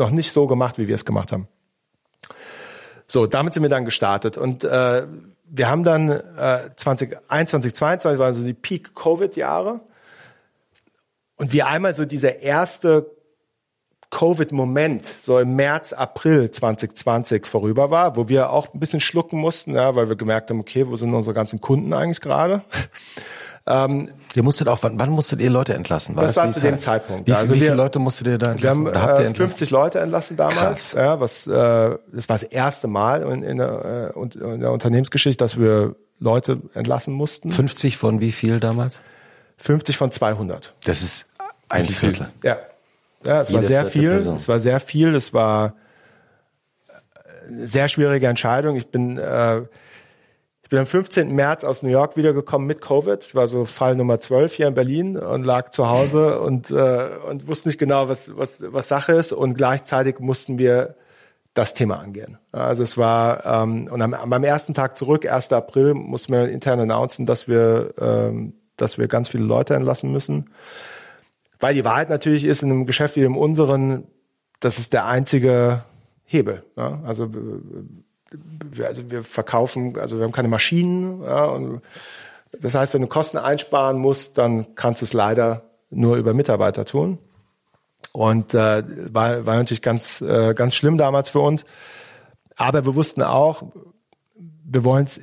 noch 0.00 0.10
nicht 0.10 0.32
so 0.32 0.46
gemacht, 0.46 0.78
wie 0.78 0.88
wir 0.88 0.94
es 0.96 1.04
gemacht 1.04 1.30
haben. 1.30 1.46
So, 3.06 3.26
damit 3.26 3.54
sind 3.54 3.62
wir 3.62 3.70
dann 3.70 3.84
gestartet 3.84 4.38
und 4.38 4.64
äh, 4.64 5.06
wir 5.44 5.68
haben 5.68 5.82
dann 5.82 6.10
äh, 6.10 6.70
2021, 6.76 7.74
2022 7.74 8.18
waren 8.18 8.32
so 8.34 8.44
die 8.44 8.54
Peak-Covid-Jahre 8.54 9.80
und 11.36 11.52
wie 11.52 11.62
einmal 11.62 11.94
so 11.94 12.04
dieser 12.04 12.38
erste 12.38 13.10
Covid-Moment 14.10 15.06
so 15.06 15.38
im 15.38 15.56
März, 15.56 15.92
April 15.92 16.50
2020 16.50 17.46
vorüber 17.46 17.90
war, 17.90 18.16
wo 18.16 18.28
wir 18.28 18.50
auch 18.50 18.74
ein 18.74 18.80
bisschen 18.80 19.00
schlucken 19.00 19.38
mussten, 19.38 19.74
ja, 19.74 19.94
weil 19.94 20.08
wir 20.08 20.16
gemerkt 20.16 20.50
haben, 20.50 20.60
okay, 20.60 20.86
wo 20.86 20.96
sind 20.96 21.14
unsere 21.14 21.34
ganzen 21.34 21.60
Kunden 21.60 21.92
eigentlich 21.92 22.20
gerade? 22.20 22.62
Ähm, 23.66 24.10
ihr 24.34 24.42
musstet 24.42 24.68
auch, 24.68 24.78
wann, 24.82 24.98
wann 24.98 25.10
musstet 25.10 25.40
ihr 25.40 25.50
Leute 25.50 25.74
entlassen? 25.74 26.16
War 26.16 26.24
das, 26.24 26.34
das 26.34 26.44
war 26.44 26.52
zu 26.52 26.60
Zeit? 26.60 26.72
dem 26.72 26.78
Zeitpunkt. 26.78 27.28
Wie, 27.28 27.32
also 27.32 27.54
wie 27.54 27.60
viele 27.60 27.74
Leute 27.74 27.98
musstet 27.98 28.26
ihr 28.26 28.38
da 28.38 28.52
entlassen? 28.52 28.86
Wir 28.86 29.00
haben 29.00 29.24
äh, 29.24 29.34
50 29.34 29.70
Leute 29.70 30.00
entlassen 30.00 30.36
damals. 30.36 30.58
Krass. 30.58 30.92
Ja, 30.94 31.20
was, 31.20 31.46
äh, 31.46 31.50
das 31.50 32.28
war 32.28 32.38
das 32.38 32.42
erste 32.44 32.88
Mal 32.88 33.22
in, 33.22 33.42
in, 33.42 33.58
der, 33.58 34.12
äh, 34.16 34.54
in 34.54 34.60
der 34.60 34.72
Unternehmensgeschichte, 34.72 35.44
dass 35.44 35.58
wir 35.58 35.94
Leute 36.18 36.60
entlassen 36.74 37.14
mussten. 37.14 37.52
50 37.52 37.96
von 37.96 38.20
wie 38.20 38.32
viel 38.32 38.60
damals? 38.60 39.02
50 39.58 39.96
von 39.96 40.10
200. 40.10 40.74
Das 40.84 41.02
ist 41.02 41.28
ein 41.68 41.86
Viertel. 41.86 42.28
Ja. 42.42 42.58
Ja, 43.24 43.42
es 43.42 43.50
Jede 43.50 43.62
war 43.62 43.68
sehr 43.68 43.84
viel. 43.86 44.10
Person. 44.10 44.36
Es 44.36 44.48
war 44.48 44.60
sehr 44.60 44.80
viel. 44.80 45.14
Es 45.14 45.34
war 45.34 45.74
eine 47.46 47.68
sehr 47.68 47.88
schwierige 47.88 48.26
Entscheidung. 48.26 48.76
Ich 48.76 48.88
bin, 48.88 49.18
äh, 49.18 49.62
bin 50.70 50.78
am 50.78 50.86
15. 50.86 51.34
März 51.34 51.64
aus 51.64 51.82
New 51.82 51.90
York 51.90 52.16
wiedergekommen 52.16 52.66
mit 52.66 52.80
Covid. 52.80 53.22
Ich 53.24 53.34
war 53.34 53.48
so 53.48 53.64
Fall 53.64 53.96
Nummer 53.96 54.20
12 54.20 54.54
hier 54.54 54.68
in 54.68 54.74
Berlin 54.74 55.18
und 55.18 55.44
lag 55.44 55.70
zu 55.70 55.88
Hause 55.88 56.40
und, 56.40 56.70
äh, 56.70 57.10
und 57.28 57.48
wusste 57.48 57.68
nicht 57.68 57.78
genau, 57.78 58.08
was, 58.08 58.36
was, 58.36 58.62
was 58.72 58.86
Sache 58.88 59.12
ist. 59.12 59.32
Und 59.32 59.54
gleichzeitig 59.54 60.20
mussten 60.20 60.58
wir 60.58 60.94
das 61.54 61.74
Thema 61.74 61.98
angehen. 61.98 62.38
Also 62.52 62.84
es 62.84 62.96
war, 62.96 63.44
ähm, 63.44 63.88
und 63.90 64.00
am, 64.00 64.14
am 64.14 64.44
ersten 64.44 64.72
Tag 64.72 64.96
zurück, 64.96 65.26
1. 65.26 65.52
April, 65.52 65.94
mussten 65.94 66.32
wir 66.32 66.48
intern 66.48 66.78
announcen, 66.78 67.26
dass 67.26 67.48
wir, 67.48 67.92
ähm, 67.98 68.54
dass 68.76 68.96
wir 68.96 69.08
ganz 69.08 69.28
viele 69.28 69.44
Leute 69.44 69.74
entlassen 69.74 70.12
müssen. 70.12 70.50
Weil 71.58 71.74
die 71.74 71.84
Wahrheit 71.84 72.10
natürlich 72.10 72.44
ist, 72.44 72.62
in 72.62 72.70
einem 72.70 72.86
Geschäft 72.86 73.16
wie 73.16 73.20
dem 73.22 73.36
unseren, 73.36 74.04
das 74.60 74.78
ist 74.78 74.92
der 74.92 75.06
einzige 75.06 75.82
Hebel. 76.24 76.62
Ja? 76.76 77.00
Also 77.04 77.28
wir, 78.30 78.86
also 78.86 79.10
wir 79.10 79.24
verkaufen, 79.24 79.98
also 79.98 80.18
wir 80.18 80.24
haben 80.24 80.32
keine 80.32 80.48
Maschinen. 80.48 81.22
Ja, 81.22 81.58
das 82.52 82.74
heißt, 82.74 82.94
wenn 82.94 83.02
du 83.02 83.08
Kosten 83.08 83.38
einsparen 83.38 83.98
musst, 83.98 84.38
dann 84.38 84.74
kannst 84.74 85.00
du 85.02 85.04
es 85.04 85.12
leider 85.12 85.62
nur 85.90 86.16
über 86.16 86.34
Mitarbeiter 86.34 86.84
tun. 86.84 87.18
Und 88.12 88.54
äh, 88.54 88.82
war, 89.12 89.46
war 89.46 89.56
natürlich 89.56 89.82
ganz, 89.82 90.20
äh, 90.20 90.54
ganz 90.54 90.74
schlimm 90.74 90.98
damals 90.98 91.28
für 91.28 91.40
uns. 91.40 91.64
Aber 92.56 92.84
wir 92.84 92.94
wussten 92.94 93.22
auch, 93.22 93.62
wir 94.64 94.84
wollen 94.84 95.04
es 95.04 95.20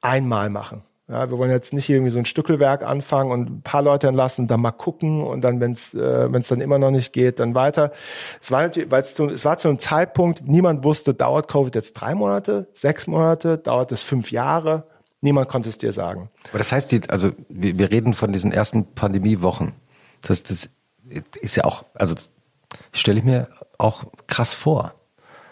einmal 0.00 0.50
machen. 0.50 0.82
Ja, 1.10 1.28
wir 1.28 1.38
wollen 1.38 1.50
jetzt 1.50 1.72
nicht 1.72 1.88
irgendwie 1.88 2.12
so 2.12 2.18
ein 2.20 2.24
Stückelwerk 2.24 2.84
anfangen 2.84 3.32
und 3.32 3.50
ein 3.50 3.62
paar 3.62 3.82
Leute 3.82 4.06
entlassen 4.06 4.42
und 4.44 4.50
dann 4.50 4.60
mal 4.60 4.70
gucken 4.70 5.24
und 5.24 5.40
dann, 5.40 5.58
wenn 5.58 5.72
es 5.72 5.92
äh, 5.92 6.32
wenn's 6.32 6.48
dann 6.48 6.60
immer 6.60 6.78
noch 6.78 6.92
nicht 6.92 7.12
geht, 7.12 7.40
dann 7.40 7.54
weiter. 7.54 7.90
Es 8.40 8.52
war, 8.52 8.70
weil 8.90 9.02
es, 9.02 9.14
zu, 9.14 9.26
es 9.26 9.44
war 9.44 9.58
zu 9.58 9.68
einem 9.68 9.80
Zeitpunkt, 9.80 10.46
niemand 10.46 10.84
wusste, 10.84 11.12
dauert 11.12 11.48
Covid 11.48 11.74
jetzt 11.74 11.94
drei 11.94 12.14
Monate, 12.14 12.68
sechs 12.74 13.08
Monate, 13.08 13.58
dauert 13.58 13.90
es 13.90 14.02
fünf 14.02 14.30
Jahre. 14.30 14.84
Niemand 15.20 15.48
konnte 15.48 15.68
es 15.68 15.78
dir 15.78 15.92
sagen. 15.92 16.30
Aber 16.50 16.58
das 16.58 16.70
heißt, 16.70 16.92
die, 16.92 17.00
also 17.10 17.32
wir, 17.48 17.76
wir 17.76 17.90
reden 17.90 18.14
von 18.14 18.32
diesen 18.32 18.52
ersten 18.52 18.94
Pandemiewochen. 18.94 19.72
Das, 20.22 20.44
das 20.44 20.70
ist 21.40 21.56
ja 21.56 21.64
auch, 21.64 21.84
also 21.94 22.14
stelle 22.92 23.18
ich 23.18 23.24
mir 23.24 23.48
auch 23.78 24.04
krass 24.28 24.54
vor. 24.54 24.94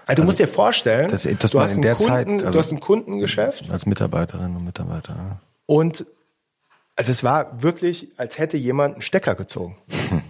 Also 0.06 0.22
du 0.22 0.26
musst 0.26 0.38
dir 0.38 0.48
vorstellen, 0.48 1.10
dass, 1.10 1.24
dass 1.24 1.50
du, 1.50 1.60
hast 1.60 1.76
in 1.76 1.82
der 1.82 1.96
Kunden, 1.96 2.08
Zeit, 2.08 2.28
also 2.28 2.52
du 2.52 2.58
hast 2.58 2.72
ein 2.72 2.80
Kundengeschäft. 2.80 3.70
Als 3.70 3.84
Mitarbeiterin 3.84 4.56
und 4.56 4.64
Mitarbeiter. 4.64 5.14
Ja. 5.14 5.40
Und 5.68 6.06
also 6.96 7.10
es 7.10 7.22
war 7.22 7.62
wirklich, 7.62 8.08
als 8.16 8.38
hätte 8.38 8.56
jemand 8.56 8.94
einen 8.94 9.02
Stecker 9.02 9.36
gezogen. 9.36 9.76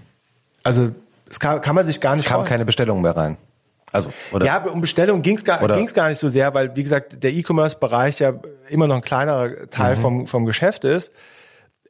Also 0.64 0.90
es 1.30 1.40
kann, 1.40 1.62
kann 1.62 1.74
man 1.74 1.86
sich 1.86 1.98
gar 1.98 2.12
nicht. 2.12 2.26
Es 2.26 2.28
kam 2.28 2.44
keine 2.44 2.66
Bestellung 2.66 3.00
mehr 3.00 3.16
rein. 3.16 3.38
Also, 3.90 4.10
oder? 4.32 4.44
Ja, 4.44 4.62
um 4.64 4.82
Bestellung 4.82 5.22
ging 5.22 5.36
es 5.36 5.44
gar, 5.44 5.66
ging's 5.66 5.94
gar 5.94 6.10
nicht 6.10 6.18
so 6.18 6.28
sehr, 6.28 6.52
weil, 6.52 6.76
wie 6.76 6.82
gesagt, 6.82 7.22
der 7.22 7.32
E-Commerce-Bereich 7.32 8.18
ja 8.18 8.34
immer 8.68 8.86
noch 8.86 8.96
ein 8.96 9.02
kleinerer 9.02 9.70
Teil 9.70 9.96
mhm. 9.96 10.00
vom, 10.00 10.26
vom 10.26 10.44
Geschäft 10.44 10.84
ist. 10.84 11.12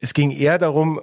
Es 0.01 0.15
ging 0.15 0.31
eher 0.31 0.59
darum, 0.59 1.01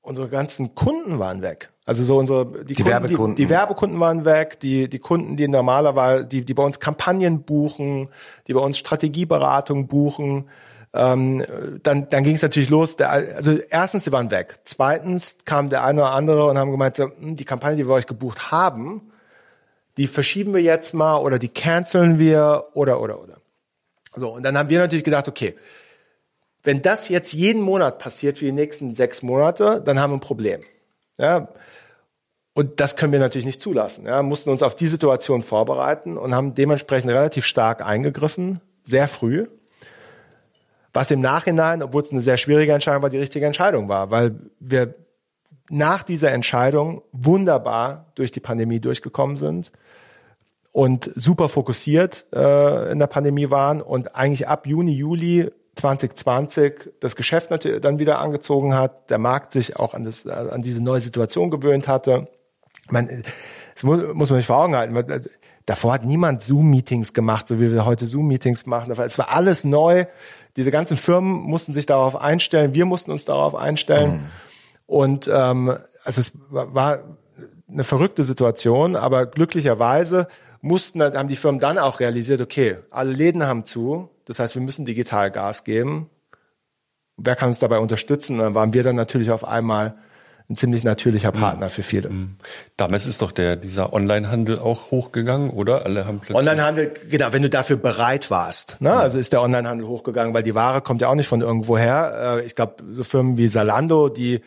unsere 0.00 0.28
ganzen 0.28 0.74
Kunden 0.74 1.18
waren 1.18 1.42
weg. 1.42 1.70
Also 1.84 2.04
so 2.04 2.16
unsere 2.16 2.46
die, 2.64 2.74
die 2.74 2.74
Kunden, 2.76 2.90
Werbekunden. 2.90 3.34
Die, 3.34 3.42
die, 3.42 3.50
Werbekunden 3.50 4.00
waren 4.00 4.24
weg, 4.24 4.60
die 4.60 4.88
die 4.88 4.98
Kunden, 4.98 5.36
die 5.36 5.48
normalerweise 5.48 6.24
die 6.24 6.44
die 6.44 6.54
bei 6.54 6.62
uns 6.62 6.80
Kampagnen 6.80 7.42
buchen, 7.42 8.08
die 8.46 8.54
bei 8.54 8.60
uns 8.60 8.78
Strategieberatung 8.78 9.88
buchen. 9.88 10.48
Ähm, 10.92 11.44
dann 11.82 12.08
dann 12.08 12.24
ging 12.24 12.34
es 12.34 12.42
natürlich 12.42 12.68
los. 12.68 12.96
Der, 12.96 13.10
also 13.10 13.58
erstens, 13.70 14.04
sie 14.04 14.12
waren 14.12 14.30
weg. 14.30 14.58
Zweitens 14.64 15.38
kam 15.44 15.70
der 15.70 15.84
eine 15.84 16.00
oder 16.02 16.12
andere 16.12 16.46
und 16.46 16.58
haben 16.58 16.70
gemeint, 16.70 16.96
so, 16.96 17.04
hm, 17.04 17.36
die 17.36 17.44
Kampagne, 17.44 17.76
die 17.76 17.86
wir 17.86 17.94
euch 17.94 18.06
gebucht 18.06 18.50
haben, 18.50 19.12
die 19.96 20.06
verschieben 20.06 20.54
wir 20.54 20.62
jetzt 20.62 20.94
mal 20.94 21.18
oder 21.18 21.38
die 21.38 21.48
canceln 21.48 22.18
wir 22.18 22.66
oder 22.74 23.00
oder 23.00 23.22
oder. 23.22 23.36
So 24.16 24.34
und 24.34 24.42
dann 24.42 24.58
haben 24.58 24.68
wir 24.68 24.78
natürlich 24.78 25.04
gedacht, 25.04 25.28
okay, 25.28 25.54
wenn 26.62 26.82
das 26.82 27.08
jetzt 27.08 27.32
jeden 27.32 27.62
Monat 27.62 27.98
passiert 27.98 28.38
für 28.38 28.44
die 28.44 28.52
nächsten 28.52 28.94
sechs 28.94 29.22
Monate, 29.22 29.80
dann 29.84 30.00
haben 30.00 30.12
wir 30.12 30.16
ein 30.16 30.20
Problem. 30.20 30.62
Ja, 31.18 31.48
und 32.54 32.80
das 32.80 32.96
können 32.96 33.12
wir 33.12 33.20
natürlich 33.20 33.46
nicht 33.46 33.60
zulassen. 33.60 34.06
Ja, 34.06 34.22
mussten 34.22 34.50
uns 34.50 34.62
auf 34.62 34.74
die 34.74 34.88
Situation 34.88 35.42
vorbereiten 35.42 36.18
und 36.18 36.34
haben 36.34 36.54
dementsprechend 36.54 37.10
relativ 37.10 37.44
stark 37.46 37.84
eingegriffen, 37.84 38.60
sehr 38.82 39.08
früh. 39.08 39.46
Was 40.92 41.10
im 41.10 41.20
Nachhinein, 41.20 41.82
obwohl 41.82 42.02
es 42.02 42.10
eine 42.10 42.20
sehr 42.20 42.36
schwierige 42.36 42.72
Entscheidung 42.72 43.02
war, 43.02 43.10
die 43.10 43.18
richtige 43.18 43.46
Entscheidung 43.46 43.88
war, 43.88 44.10
weil 44.10 44.34
wir 44.58 44.94
nach 45.70 46.02
dieser 46.02 46.32
Entscheidung 46.32 47.02
wunderbar 47.12 48.06
durch 48.16 48.32
die 48.32 48.40
Pandemie 48.40 48.80
durchgekommen 48.80 49.36
sind 49.36 49.70
und 50.72 51.10
super 51.14 51.48
fokussiert 51.48 52.26
äh, 52.32 52.90
in 52.90 52.98
der 52.98 53.06
Pandemie 53.06 53.50
waren 53.50 53.80
und 53.80 54.16
eigentlich 54.16 54.48
ab 54.48 54.66
Juni, 54.66 54.92
Juli 54.92 55.50
2020 55.76 56.90
das 57.00 57.16
Geschäft 57.16 57.50
natürlich 57.50 57.80
dann 57.80 57.98
wieder 57.98 58.18
angezogen 58.18 58.74
hat, 58.74 59.10
der 59.10 59.18
Markt 59.18 59.52
sich 59.52 59.76
auch 59.76 59.94
an, 59.94 60.04
das, 60.04 60.26
an 60.26 60.62
diese 60.62 60.82
neue 60.82 61.00
Situation 61.00 61.50
gewöhnt 61.50 61.88
hatte. 61.88 62.28
Man, 62.90 63.08
das 63.74 63.82
muss, 63.84 64.02
muss 64.12 64.30
man 64.30 64.38
nicht 64.38 64.46
vor 64.46 64.58
Augen 64.58 64.76
halten. 64.76 64.94
Davor 65.70 65.92
hat 65.92 66.04
niemand 66.04 66.42
Zoom-Meetings 66.42 67.12
gemacht, 67.12 67.46
so 67.46 67.60
wie 67.60 67.70
wir 67.70 67.84
heute 67.84 68.04
Zoom-Meetings 68.04 68.66
machen. 68.66 68.90
Es 68.90 69.18
war 69.18 69.30
alles 69.30 69.62
neu. 69.62 70.06
Diese 70.56 70.72
ganzen 70.72 70.96
Firmen 70.96 71.30
mussten 71.30 71.72
sich 71.72 71.86
darauf 71.86 72.16
einstellen. 72.16 72.74
Wir 72.74 72.86
mussten 72.86 73.12
uns 73.12 73.24
darauf 73.24 73.54
einstellen. 73.54 74.10
Mhm. 74.10 74.26
Und 74.86 75.30
ähm, 75.32 75.78
also 76.02 76.20
es 76.20 76.32
war 76.48 77.04
eine 77.68 77.84
verrückte 77.84 78.24
Situation, 78.24 78.96
aber 78.96 79.26
glücklicherweise 79.26 80.26
mussten, 80.60 81.00
haben 81.00 81.28
die 81.28 81.36
Firmen 81.36 81.60
dann 81.60 81.78
auch 81.78 82.00
realisiert, 82.00 82.40
okay, 82.40 82.78
alle 82.90 83.12
Läden 83.12 83.46
haben 83.46 83.64
zu, 83.64 84.08
das 84.24 84.40
heißt, 84.40 84.56
wir 84.56 84.62
müssen 84.62 84.86
digital 84.86 85.30
Gas 85.30 85.62
geben. 85.62 86.10
Wer 87.16 87.36
kann 87.36 87.46
uns 87.46 87.60
dabei 87.60 87.78
unterstützen? 87.78 88.32
Und 88.32 88.40
dann 88.40 88.54
waren 88.54 88.72
wir 88.72 88.82
dann 88.82 88.96
natürlich 88.96 89.30
auf 89.30 89.44
einmal 89.44 89.94
ein 90.50 90.56
ziemlich 90.56 90.84
natürlicher 90.84 91.32
Partner 91.32 91.66
mhm. 91.66 91.70
für 91.70 91.82
viele. 91.82 92.10
Mhm. 92.10 92.36
Damals 92.76 93.06
ist 93.06 93.22
doch 93.22 93.32
der 93.32 93.56
dieser 93.56 93.92
Onlinehandel 93.92 94.58
auch 94.58 94.90
hochgegangen, 94.90 95.50
oder? 95.50 95.86
Alle 95.86 96.06
haben 96.06 96.18
plötzlich 96.18 96.36
Onlinehandel, 96.36 96.92
genau, 97.08 97.32
wenn 97.32 97.42
du 97.42 97.48
dafür 97.48 97.76
bereit 97.76 98.30
warst. 98.30 98.76
Ne? 98.80 98.88
Ja. 98.88 98.96
Also 98.96 99.18
ist 99.18 99.32
der 99.32 99.42
Onlinehandel 99.42 99.86
hochgegangen, 99.86 100.34
weil 100.34 100.42
die 100.42 100.54
Ware 100.54 100.80
kommt 100.80 101.00
ja 101.00 101.08
auch 101.08 101.14
nicht 101.14 101.28
von 101.28 101.40
irgendwo 101.40 101.78
her. 101.78 102.38
Äh, 102.38 102.46
ich 102.46 102.56
glaube, 102.56 102.82
so 102.90 103.04
Firmen 103.04 103.36
wie 103.36 103.48
Salando, 103.48 104.08
die 104.08 104.40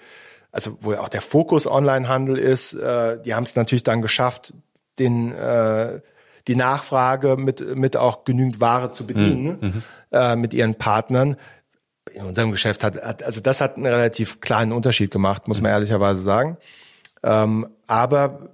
also 0.52 0.78
wo 0.82 0.94
ja 0.94 1.00
auch 1.00 1.10
der 1.10 1.22
Fokus 1.22 1.66
Onlinehandel 1.66 2.38
ist, 2.38 2.74
äh, 2.76 3.20
die 3.22 3.34
haben 3.34 3.44
es 3.44 3.56
natürlich 3.56 3.84
dann 3.84 4.02
geschafft, 4.02 4.54
den 5.00 5.34
äh, 5.34 6.00
die 6.48 6.56
Nachfrage 6.56 7.38
mit, 7.38 7.76
mit 7.76 7.98
auch 7.98 8.24
genügend 8.26 8.60
Ware 8.60 8.92
zu 8.92 9.08
bedienen 9.08 9.58
mhm. 9.62 9.68
mhm. 9.68 9.84
äh, 10.12 10.36
mit 10.36 10.54
ihren 10.54 10.76
Partnern. 10.76 11.38
In 12.14 12.26
unserem 12.26 12.52
Geschäft 12.52 12.84
hat, 12.84 13.02
hat, 13.02 13.24
also 13.24 13.42
das 13.42 13.60
hat 13.60 13.76
einen 13.76 13.88
relativ 13.88 14.40
kleinen 14.40 14.72
Unterschied 14.72 15.12
gemacht, 15.12 15.48
muss 15.48 15.62
man 15.62 15.72
mhm. 15.72 15.76
ehrlicherweise 15.76 16.22
sagen. 16.22 16.58
Ähm, 17.24 17.68
aber 17.88 18.50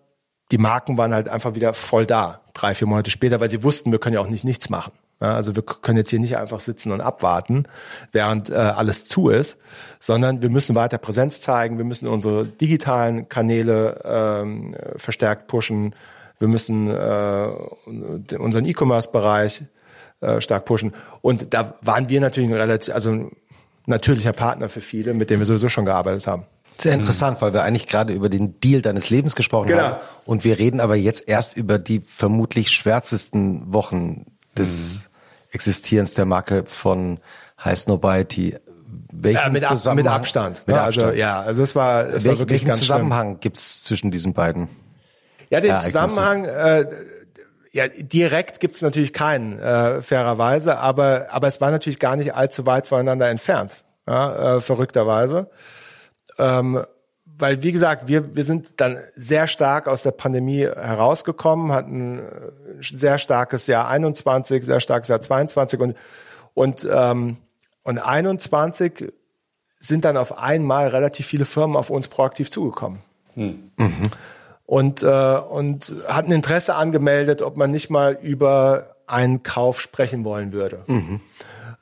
die 0.52 0.58
Marken 0.58 0.98
waren 0.98 1.14
halt 1.14 1.30
einfach 1.30 1.56
wieder 1.56 1.74
voll 1.74 2.06
da, 2.06 2.42
drei, 2.54 2.74
vier 2.74 2.88
Monate 2.88 3.12
später, 3.12 3.40
weil 3.40 3.50
sie 3.50 3.64
wussten, 3.64 3.92
wir 3.92 4.00
können 4.00 4.16
ja 4.16 4.22
auch 4.22 4.30
nicht 4.30 4.44
nichts 4.44 4.70
machen. 4.70 4.94
Ja, 5.22 5.36
also 5.36 5.56
wir 5.56 5.64
können 5.64 5.98
jetzt 5.98 6.12
hier 6.12 6.20
nicht 6.20 6.38
einfach 6.38 6.62
sitzen 6.62 6.94
und 6.94 7.02
abwarten, 7.02 7.66
während 8.14 8.50
äh, 8.50 8.54
alles 8.54 9.08
zu 9.08 9.30
ist, 9.30 9.58
sondern 10.00 10.42
wir 10.42 10.50
müssen 10.50 10.76
weiter 10.76 10.98
Präsenz 10.98 11.42
zeigen, 11.42 11.78
wir 11.78 11.84
müssen 11.84 12.08
unsere 12.08 12.46
digitalen 12.46 13.28
Kanäle 13.28 14.02
ähm, 14.06 14.76
verstärkt 14.96 15.48
pushen, 15.48 15.94
wir 16.40 16.48
müssen 16.48 16.88
äh, 16.88 17.50
unseren 18.38 18.64
E-Commerce-Bereich 18.64 19.64
äh, 20.22 20.40
stark 20.40 20.64
pushen. 20.64 20.94
Und 21.22 21.54
da 21.54 21.76
waren 21.82 22.08
wir 22.08 22.22
natürlich 22.22 22.50
relativ, 22.52 22.94
also 22.94 23.30
natürlicher 23.86 24.34
Partner 24.34 24.70
für 24.70 24.82
viele, 24.82 25.14
mit 25.14 25.30
denen 25.30 25.40
wir 25.40 25.46
sowieso 25.46 25.70
schon 25.70 25.86
gearbeitet 25.86 26.28
haben. 26.28 26.46
Sehr 26.78 26.94
interessant, 26.94 27.42
weil 27.42 27.52
wir 27.52 27.64
eigentlich 27.64 27.88
gerade 27.88 28.14
über 28.14 28.30
den 28.30 28.60
Deal 28.62 28.82
deines 28.82 29.10
Lebens 29.10 29.36
gesprochen 29.36 29.68
genau. 29.68 29.82
haben. 29.84 29.98
Und 30.26 30.46
wir 30.46 30.60
reden 30.60 30.80
aber 30.80 30.96
jetzt 30.96 31.28
erst 31.28 31.58
über 31.58 31.78
die 31.78 32.00
vermutlich 32.00 32.72
schwärzesten 32.72 33.74
Wochen 33.74 34.26
des 34.58 35.02
mhm. 35.02 35.06
Existierens 35.52 36.14
der 36.14 36.26
Marke 36.26 36.64
von 36.66 37.20
High 37.64 37.78
Snobiety. 37.78 38.56
Welchen 39.12 39.42
ja, 39.42 39.50
mit, 39.50 39.64
Zusammenhang, 39.64 40.06
mit 40.06 40.08
Abstand. 40.08 40.64
Mit 40.68 40.76
ja, 40.76 40.86
Abstand. 40.86 41.08
Also, 41.08 41.20
ja, 41.20 41.42
also 41.42 41.64
es 41.64 41.76
war, 41.76 42.08
es 42.08 42.24
Welch, 42.24 42.26
war 42.26 42.40
wirklich 42.40 42.50
welchen 42.50 42.68
ganz 42.68 42.80
Zusammenhang 42.80 43.40
gibt's 43.42 43.84
zwischen 43.84 44.10
diesen 44.10 44.34
beiden? 44.34 44.70
Ja, 45.50 45.60
den 45.60 45.80
Zusammenhang, 45.80 46.46
äh, 46.46 46.86
ja, 47.72 47.88
direkt 47.88 48.60
gibt's 48.60 48.82
natürlich 48.82 49.14
keinen, 49.14 49.60
äh, 49.60 50.02
fairerweise, 50.02 50.78
aber, 50.78 51.28
aber 51.30 51.48
es 51.48 51.62
war 51.62 51.72
natürlich 51.72 52.00
gar 52.00 52.16
nicht 52.16 52.34
allzu 52.34 52.66
weit 52.66 52.88
voneinander 52.88 53.30
entfernt. 53.30 53.84
ja, 54.08 54.58
äh, 54.58 54.62
verrückterweise. 54.62 55.50
Ähm, 56.38 56.84
weil, 57.38 57.64
wie 57.64 57.72
gesagt, 57.72 58.08
wir, 58.08 58.36
wir 58.36 58.44
sind 58.44 58.82
dann 58.82 58.98
sehr 59.16 59.48
stark 59.48 59.88
aus 59.88 60.04
der 60.04 60.12
Pandemie 60.12 60.64
herausgekommen, 60.64 61.72
hatten 61.72 62.20
ein 62.20 62.82
sehr 62.82 63.18
starkes 63.18 63.68
Jahr 63.68 63.88
21, 63.88 64.66
sehr 64.66 64.80
starkes 64.80 65.08
Jahr 65.08 65.22
22 65.22 65.80
und, 65.80 65.96
und, 66.54 66.88
ähm, 66.92 67.38
und 67.84 68.00
21 68.00 69.14
sind 69.80 70.04
dann 70.04 70.18
auf 70.18 70.38
einmal 70.38 70.90
relativ 70.90 71.28
viele 71.28 71.46
Firmen 71.46 71.78
auf 71.78 71.90
uns 71.90 72.10
proaktiv 72.10 72.52
zugekommen. 72.52 73.00
Hm. 73.36 73.72
Mhm. 73.78 74.04
Und, 74.70 75.02
äh, 75.02 75.08
und 75.08 75.96
hatten 76.08 76.32
Interesse 76.32 76.76
angemeldet, 76.76 77.42
ob 77.42 77.58
man 77.58 77.72
nicht 77.72 77.90
mal 77.90 78.20
über 78.22 78.92
einen 79.08 79.42
Kauf 79.42 79.82
sprechen 79.82 80.24
wollen 80.24 80.54
würde. 80.54 80.84
Mhm. 80.86 81.22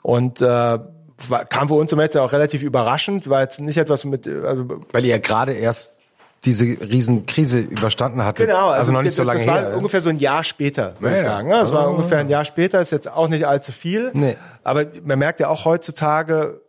Und 0.01 0.41
äh, 0.41 0.45
war, 0.45 1.45
kam 1.49 1.67
für 1.67 1.73
uns 1.73 1.89
zum 1.89 1.97
Beispiel 1.97 2.21
auch 2.21 2.31
relativ 2.31 2.63
überraschend, 2.63 3.29
weil 3.29 3.43
jetzt 3.43 3.59
nicht 3.59 3.75
etwas 3.75 4.05
mit, 4.05 4.25
also 4.25 4.79
weil 4.93 5.03
ihr 5.03 5.11
ja 5.11 5.17
gerade 5.17 5.51
erst 5.51 5.97
diese 6.45 6.63
Riesenkrise 6.63 7.59
überstanden 7.59 8.23
hatte. 8.23 8.45
Genau, 8.45 8.67
also, 8.67 8.79
also 8.79 8.91
noch 8.93 9.01
nicht 9.01 9.15
so 9.15 9.23
lange 9.23 9.39
das 9.39 9.47
war 9.47 9.59
her. 9.59 9.75
ungefähr 9.75 9.99
so 9.99 10.09
ein 10.09 10.17
Jahr 10.17 10.45
später, 10.45 10.93
würde 11.01 11.15
ja, 11.15 11.21
ich 11.21 11.27
sagen. 11.27 11.49
Das 11.49 11.73
war 11.73 11.89
oh. 11.89 11.91
ungefähr 11.91 12.19
ein 12.19 12.29
Jahr 12.29 12.45
später, 12.45 12.79
ist 12.79 12.91
jetzt 12.91 13.11
auch 13.11 13.27
nicht 13.27 13.45
allzu 13.45 13.73
viel. 13.73 14.11
Nee. 14.13 14.37
Aber 14.63 14.85
man 15.03 15.19
merkt 15.19 15.41
ja 15.41 15.49
auch 15.49 15.65
heutzutage, 15.65 16.61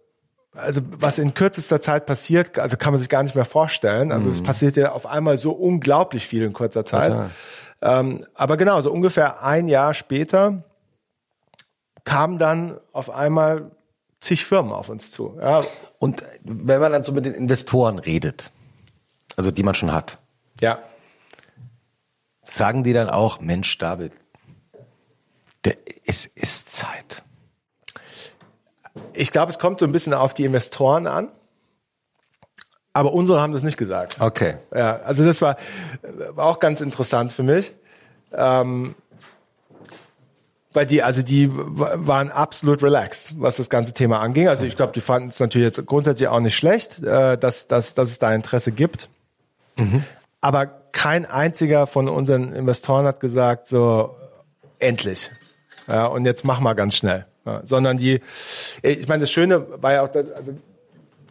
also 0.52 0.80
was 0.84 1.18
in 1.18 1.34
kürzester 1.34 1.80
Zeit 1.80 2.06
passiert, 2.06 2.58
also 2.58 2.76
kann 2.76 2.92
man 2.92 2.98
sich 2.98 3.08
gar 3.08 3.22
nicht 3.22 3.34
mehr 3.34 3.44
vorstellen. 3.44 4.12
Also 4.12 4.26
mhm. 4.26 4.32
es 4.32 4.42
passiert 4.42 4.76
ja 4.76 4.92
auf 4.92 5.06
einmal 5.06 5.36
so 5.36 5.52
unglaublich 5.52 6.26
viel 6.26 6.42
in 6.42 6.52
kurzer 6.52 6.84
Zeit. 6.84 7.30
Ähm, 7.80 8.26
aber 8.34 8.56
genau, 8.56 8.80
so 8.80 8.90
ungefähr 8.90 9.42
ein 9.42 9.68
Jahr 9.68 9.94
später 9.94 10.64
kam 12.04 12.38
dann 12.38 12.80
auf 12.92 13.10
einmal 13.10 13.70
zig 14.20 14.44
Firmen 14.44 14.72
auf 14.72 14.88
uns 14.88 15.10
zu. 15.10 15.38
Ja. 15.40 15.62
Und 15.98 16.22
wenn 16.42 16.80
man 16.80 16.92
dann 16.92 17.02
so 17.02 17.12
mit 17.12 17.24
den 17.24 17.34
Investoren 17.34 17.98
redet, 17.98 18.50
also 19.36 19.50
die 19.50 19.62
man 19.62 19.74
schon 19.74 19.92
hat, 19.92 20.18
ja. 20.60 20.78
sagen 22.42 22.82
die 22.82 22.92
dann 22.92 23.10
auch, 23.10 23.40
Mensch, 23.40 23.78
David, 23.78 24.12
der, 25.64 25.76
es 26.04 26.26
ist 26.26 26.70
Zeit. 26.70 27.22
Ich 29.12 29.32
glaube, 29.32 29.50
es 29.50 29.58
kommt 29.58 29.80
so 29.80 29.86
ein 29.86 29.92
bisschen 29.92 30.14
auf 30.14 30.34
die 30.34 30.44
Investoren 30.44 31.06
an. 31.06 31.28
Aber 32.92 33.12
unsere 33.12 33.40
haben 33.40 33.52
das 33.52 33.62
nicht 33.62 33.76
gesagt. 33.76 34.20
Okay. 34.20 34.56
Ja, 34.74 34.96
also 35.00 35.24
das 35.24 35.40
war, 35.40 35.56
auch 36.36 36.58
ganz 36.58 36.80
interessant 36.80 37.32
für 37.32 37.42
mich. 37.42 37.74
Ähm, 38.32 38.94
weil 40.72 40.86
die, 40.86 41.02
also 41.02 41.22
die 41.22 41.50
waren 41.52 42.30
absolut 42.30 42.82
relaxed, 42.82 43.34
was 43.38 43.56
das 43.56 43.70
ganze 43.70 43.94
Thema 43.94 44.20
anging. 44.20 44.48
Also 44.48 44.64
ich 44.64 44.76
glaube, 44.76 44.92
die 44.92 45.00
fanden 45.00 45.28
es 45.28 45.40
natürlich 45.40 45.76
jetzt 45.76 45.86
grundsätzlich 45.86 46.28
auch 46.28 46.40
nicht 46.40 46.56
schlecht, 46.56 47.02
äh, 47.02 47.38
dass, 47.38 47.68
dass, 47.68 47.94
dass 47.94 48.10
es 48.10 48.18
da 48.18 48.34
Interesse 48.34 48.72
gibt. 48.72 49.08
Mhm. 49.76 50.04
Aber 50.40 50.66
kein 50.66 51.24
einziger 51.26 51.86
von 51.86 52.08
unseren 52.08 52.52
Investoren 52.52 53.06
hat 53.06 53.20
gesagt, 53.20 53.68
so 53.68 54.14
endlich. 54.78 55.30
Ja, 55.86 56.06
und 56.06 56.24
jetzt 56.26 56.44
mach 56.44 56.60
mal 56.60 56.74
ganz 56.74 56.96
schnell. 56.96 57.26
Ja, 57.48 57.62
sondern 57.64 57.96
die, 57.96 58.20
ich 58.82 59.08
meine, 59.08 59.22
das 59.22 59.30
Schöne 59.30 59.82
war 59.82 59.92
ja 59.94 60.02
auch, 60.02 60.14
also, 60.14 60.52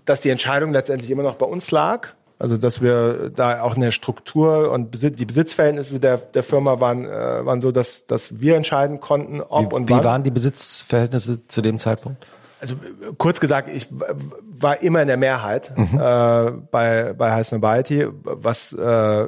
dass 0.05 0.21
die 0.21 0.29
Entscheidung 0.29 0.71
letztendlich 0.71 1.11
immer 1.11 1.23
noch 1.23 1.35
bei 1.35 1.45
uns 1.45 1.69
lag. 1.71 2.09
Also 2.39 2.55
dass 2.55 2.81
wir 2.83 3.31
da 3.31 3.61
auch 3.61 3.75
eine 3.75 3.91
Struktur 3.91 4.69
und 4.71 4.93
die 4.93 5.25
Besitzverhältnisse 5.25 5.99
der, 5.99 6.17
der 6.17 6.43
Firma 6.43 6.79
waren, 6.79 7.03
äh, 7.05 7.43
waren 7.43 7.61
so, 7.61 7.71
dass, 7.71 8.05
dass 8.05 8.39
wir 8.39 8.55
entscheiden 8.55 8.99
konnten, 8.99 9.41
ob 9.41 9.71
wie, 9.71 9.75
und 9.75 9.89
wann. 9.89 9.99
Wie 9.99 10.03
waren 10.03 10.23
die 10.23 10.29
Besitzverhältnisse 10.29 11.47
zu 11.47 11.61
dem 11.63 11.79
Zeitpunkt? 11.79 12.27
Also 12.59 12.75
kurz 13.17 13.39
gesagt, 13.39 13.69
ich 13.73 13.87
war 13.91 14.83
immer 14.83 15.01
in 15.01 15.07
der 15.07 15.17
Mehrheit 15.17 15.75
mhm. 15.75 15.99
äh, 15.99 16.51
bei, 16.71 17.13
bei 17.13 17.31
Heiß 17.31 17.53
Nobiety, 17.53 18.07
was 18.23 18.71
äh, 18.71 19.27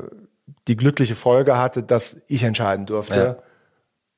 die 0.67 0.75
glückliche 0.75 1.15
Folge 1.15 1.57
hatte, 1.57 1.81
dass 1.81 2.17
ich 2.27 2.43
entscheiden 2.43 2.85
durfte, 2.85 3.15
ja. 3.15 3.35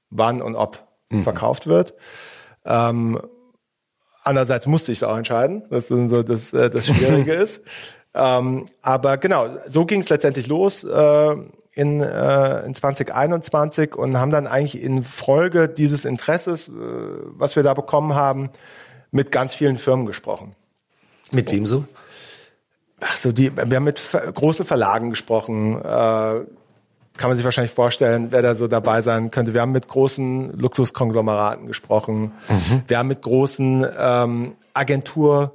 wann 0.10 0.42
und 0.42 0.56
ob 0.56 0.86
mhm. 1.10 1.24
verkauft 1.24 1.66
wird. 1.68 1.94
Ähm, 2.66 3.20
andererseits 4.24 4.68
musste 4.68 4.92
ich 4.92 5.00
es 5.00 5.04
auch 5.04 5.18
entscheiden, 5.18 5.64
was 5.70 5.88
so 5.88 6.24
das, 6.24 6.54
äh, 6.54 6.70
das 6.70 6.88
Schwierige 6.88 7.34
ist. 7.44 7.64
Ähm, 8.14 8.68
aber 8.82 9.18
genau, 9.18 9.50
so 9.68 9.86
ging 9.86 10.02
es 10.02 10.10
letztendlich 10.10 10.48
los 10.48 10.84
äh, 10.84 11.36
in, 11.74 12.02
äh, 12.02 12.66
in 12.66 12.76
2021 12.76 13.96
und 13.96 14.18
haben 14.18 14.32
dann 14.32 14.48
eigentlich 14.48 14.82
in 14.82 15.04
Folge 15.04 15.70
dieses 15.70 16.06
Interesses, 16.06 16.68
äh, 16.68 16.72
was 16.72 17.56
wir 17.56 17.64
da 17.64 17.74
bekommen 17.74 18.14
haben, 18.14 18.50
mit 19.12 19.32
ganz 19.32 19.54
vielen 19.54 19.78
Firmen 19.78 20.06
gesprochen. 20.06 20.56
Mit 21.32 21.52
wem 21.52 21.66
so? 21.66 21.86
Ach 23.00 23.18
so, 23.18 23.32
die, 23.32 23.56
wir 23.56 23.76
haben 23.76 23.84
mit 23.84 24.02
großen 24.34 24.66
Verlagen 24.66 25.10
gesprochen. 25.10 25.82
Äh, 25.82 26.42
kann 27.18 27.30
man 27.30 27.36
sich 27.36 27.46
wahrscheinlich 27.46 27.74
vorstellen, 27.74 28.28
wer 28.32 28.42
da 28.42 28.56
so 28.56 28.68
dabei 28.68 29.02
sein 29.02 29.32
könnte. 29.32 29.54
Wir 29.54 29.62
haben 29.62 29.72
mit 29.72 29.88
großen 29.88 30.58
Luxuskonglomeraten 30.58 31.68
gesprochen. 31.68 32.32
Mhm. 32.48 32.84
Wir 32.88 32.98
haben 32.98 33.08
mit 33.08 33.22
großen 33.22 33.86
ähm, 33.98 34.56
Agentur 34.74 35.54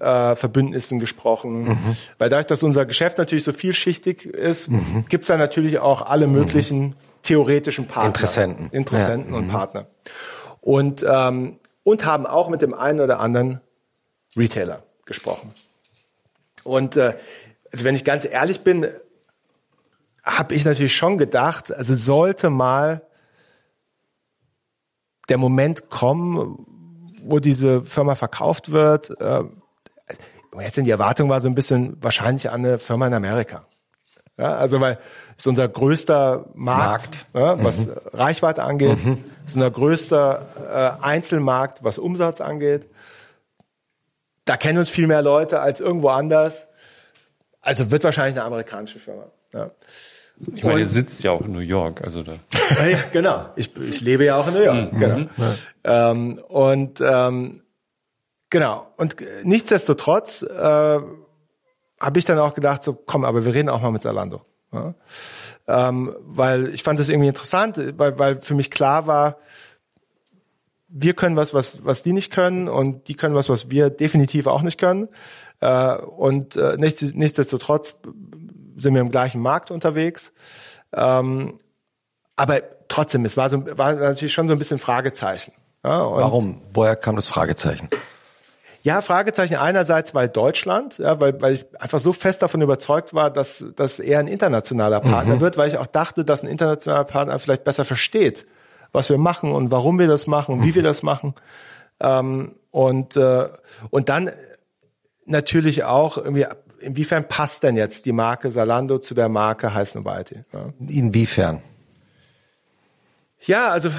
äh, 0.00 0.34
Verbündnissen 0.34 0.98
gesprochen. 0.98 1.68
Mhm. 1.68 1.96
Weil 2.18 2.28
dadurch, 2.28 2.46
dass 2.46 2.62
unser 2.62 2.84
Geschäft 2.86 3.18
natürlich 3.18 3.44
so 3.44 3.52
vielschichtig 3.52 4.26
ist, 4.26 4.68
mhm. 4.68 5.04
gibt 5.08 5.22
es 5.22 5.28
da 5.28 5.36
natürlich 5.36 5.78
auch 5.78 6.02
alle 6.02 6.26
möglichen 6.26 6.80
mhm. 6.80 6.94
theoretischen 7.22 7.86
Partner. 7.86 8.08
Interessenten. 8.08 8.68
Interessenten 8.72 9.32
ja. 9.32 9.38
und 9.38 9.46
mhm. 9.46 9.50
Partner. 9.50 9.86
Und, 10.60 11.06
ähm, 11.08 11.58
und 11.82 12.04
haben 12.04 12.26
auch 12.26 12.48
mit 12.48 12.62
dem 12.62 12.74
einen 12.74 13.00
oder 13.00 13.20
anderen 13.20 13.60
Retailer 14.36 14.82
gesprochen. 15.06 15.54
Und 16.64 16.96
äh, 16.96 17.14
also 17.72 17.84
wenn 17.84 17.94
ich 17.94 18.04
ganz 18.04 18.24
ehrlich 18.24 18.60
bin, 18.60 18.86
habe 20.26 20.54
ich 20.54 20.64
natürlich 20.64 20.96
schon 20.96 21.18
gedacht, 21.18 21.72
also 21.72 21.94
sollte 21.94 22.50
mal 22.50 23.02
der 25.28 25.38
Moment 25.38 25.88
kommen, 25.88 26.66
wo 27.22 27.38
diese 27.38 27.82
Firma 27.82 28.14
verkauft 28.16 28.72
wird, 28.72 29.10
äh, 29.20 29.44
jetzt 30.60 30.78
in 30.78 30.84
die 30.84 30.90
Erwartung 30.90 31.28
war 31.28 31.40
so 31.40 31.48
ein 31.48 31.54
bisschen 31.54 31.96
wahrscheinlich 32.02 32.50
an 32.50 32.64
eine 32.64 32.78
Firma 32.78 33.06
in 33.06 33.14
Amerika. 33.14 33.66
Ja, 34.38 34.56
also 34.56 34.80
weil 34.80 34.98
es 35.30 35.44
ist 35.44 35.46
unser 35.46 35.68
größter 35.68 36.46
Markt, 36.54 37.26
Markt. 37.32 37.58
Ja, 37.58 37.64
was 37.64 37.86
mhm. 37.86 37.94
Reichweite 38.12 38.62
angeht, 38.62 39.04
mhm. 39.04 39.24
ist 39.46 39.56
unser 39.56 39.70
größter 39.70 40.98
äh, 41.00 41.04
Einzelmarkt, 41.04 41.82
was 41.84 41.98
Umsatz 41.98 42.40
angeht. 42.40 42.88
Da 44.44 44.56
kennen 44.56 44.78
uns 44.78 44.90
viel 44.90 45.06
mehr 45.06 45.22
Leute 45.22 45.60
als 45.60 45.80
irgendwo 45.80 46.08
anders. 46.08 46.68
Also 47.60 47.90
wird 47.90 48.04
wahrscheinlich 48.04 48.36
eine 48.36 48.44
amerikanische 48.44 48.98
Firma. 48.98 49.24
Ja. 49.54 49.70
Ich 50.54 50.64
meine, 50.64 50.80
ihr 50.80 50.86
sitzt 50.86 51.22
ja 51.22 51.30
auch 51.32 51.40
in 51.40 51.52
New 51.52 51.60
York, 51.60 52.02
also 52.02 52.22
da. 52.22 52.32
ja, 52.86 52.98
genau. 53.10 53.46
Ich, 53.56 53.74
ich 53.76 54.00
lebe 54.02 54.24
ja 54.24 54.36
auch 54.36 54.48
in 54.48 54.54
New 54.54 54.62
York. 54.62 54.92
Mhm. 54.92 54.98
Genau. 54.98 55.18
Ja. 55.38 56.10
Ähm, 56.10 56.38
und 56.48 57.00
ähm, 57.00 57.62
Genau. 58.50 58.86
Und 58.96 59.16
nichtsdestotrotz 59.42 60.42
äh, 60.42 61.00
habe 62.00 62.18
ich 62.18 62.24
dann 62.24 62.38
auch 62.38 62.54
gedacht, 62.54 62.84
so 62.84 62.94
komm, 62.94 63.24
aber 63.24 63.44
wir 63.44 63.54
reden 63.54 63.68
auch 63.68 63.80
mal 63.80 63.90
mit 63.90 64.02
Zalando. 64.02 64.42
Ja? 64.72 64.94
Ähm, 65.66 66.14
weil 66.20 66.72
ich 66.72 66.82
fand 66.82 66.98
das 66.98 67.08
irgendwie 67.08 67.28
interessant, 67.28 67.78
weil, 67.96 68.18
weil 68.18 68.40
für 68.40 68.54
mich 68.54 68.70
klar 68.70 69.06
war, 69.06 69.38
wir 70.88 71.14
können 71.14 71.36
was, 71.36 71.52
was, 71.52 71.84
was 71.84 72.02
die 72.02 72.12
nicht 72.12 72.32
können 72.32 72.68
und 72.68 73.08
die 73.08 73.14
können 73.14 73.34
was, 73.34 73.48
was 73.48 73.70
wir 73.70 73.90
definitiv 73.90 74.46
auch 74.46 74.62
nicht 74.62 74.78
können. 74.78 75.08
Äh, 75.60 75.96
und 75.96 76.56
äh, 76.56 76.76
nichts, 76.76 77.02
nichtsdestotrotz 77.14 77.96
sind 78.76 78.94
wir 78.94 79.00
im 79.00 79.10
gleichen 79.10 79.40
Markt 79.40 79.70
unterwegs. 79.70 80.32
Ähm, 80.92 81.60
aber 82.36 82.60
trotzdem, 82.88 83.24
es 83.24 83.36
war, 83.36 83.48
so, 83.48 83.64
war 83.78 83.94
natürlich 83.94 84.34
schon 84.34 84.48
so 84.48 84.54
ein 84.54 84.58
bisschen 84.58 84.78
Fragezeichen. 84.78 85.52
Ja, 85.82 86.00
Warum? 86.00 86.62
Woher 86.74 86.96
kam 86.96 87.16
das 87.16 87.26
Fragezeichen? 87.26 87.88
Ja, 88.82 89.00
Fragezeichen 89.00 89.56
einerseits, 89.56 90.14
weil 90.14 90.28
Deutschland, 90.28 90.98
ja, 90.98 91.18
weil, 91.20 91.40
weil 91.40 91.54
ich 91.54 91.66
einfach 91.80 91.98
so 91.98 92.12
fest 92.12 92.42
davon 92.42 92.60
überzeugt 92.62 93.14
war, 93.14 93.30
dass 93.30 93.64
dass 93.74 93.98
er 93.98 94.20
ein 94.20 94.28
internationaler 94.28 95.00
Partner 95.00 95.36
mhm. 95.36 95.40
wird, 95.40 95.58
weil 95.58 95.66
ich 95.66 95.78
auch 95.78 95.86
dachte, 95.86 96.24
dass 96.24 96.44
ein 96.44 96.48
internationaler 96.48 97.04
Partner 97.04 97.38
vielleicht 97.40 97.64
besser 97.64 97.84
versteht, 97.84 98.46
was 98.92 99.10
wir 99.10 99.18
machen 99.18 99.50
und 99.50 99.72
warum 99.72 99.98
wir 99.98 100.06
das 100.06 100.28
machen 100.28 100.54
und 100.54 100.64
wie 100.64 100.76
wir 100.76 100.84
das 100.84 101.02
machen. 101.02 101.34
Ähm, 101.98 102.54
und, 102.70 103.16
äh, 103.16 103.48
und 103.90 104.08
dann 104.08 104.30
natürlich 105.24 105.82
auch 105.82 106.16
irgendwie, 106.16 106.46
inwiefern 106.86 107.28
passt 107.28 107.62
denn 107.62 107.76
jetzt 107.76 108.06
die 108.06 108.12
Marke 108.12 108.50
Salando 108.50 108.98
zu 108.98 109.14
der 109.14 109.28
Marke 109.28 109.74
Heiß 109.74 109.94
Nobiety? 109.94 110.44
Ja? 110.52 110.72
Inwiefern? 110.88 111.62
Ja, 113.40 113.68
also 113.68 113.90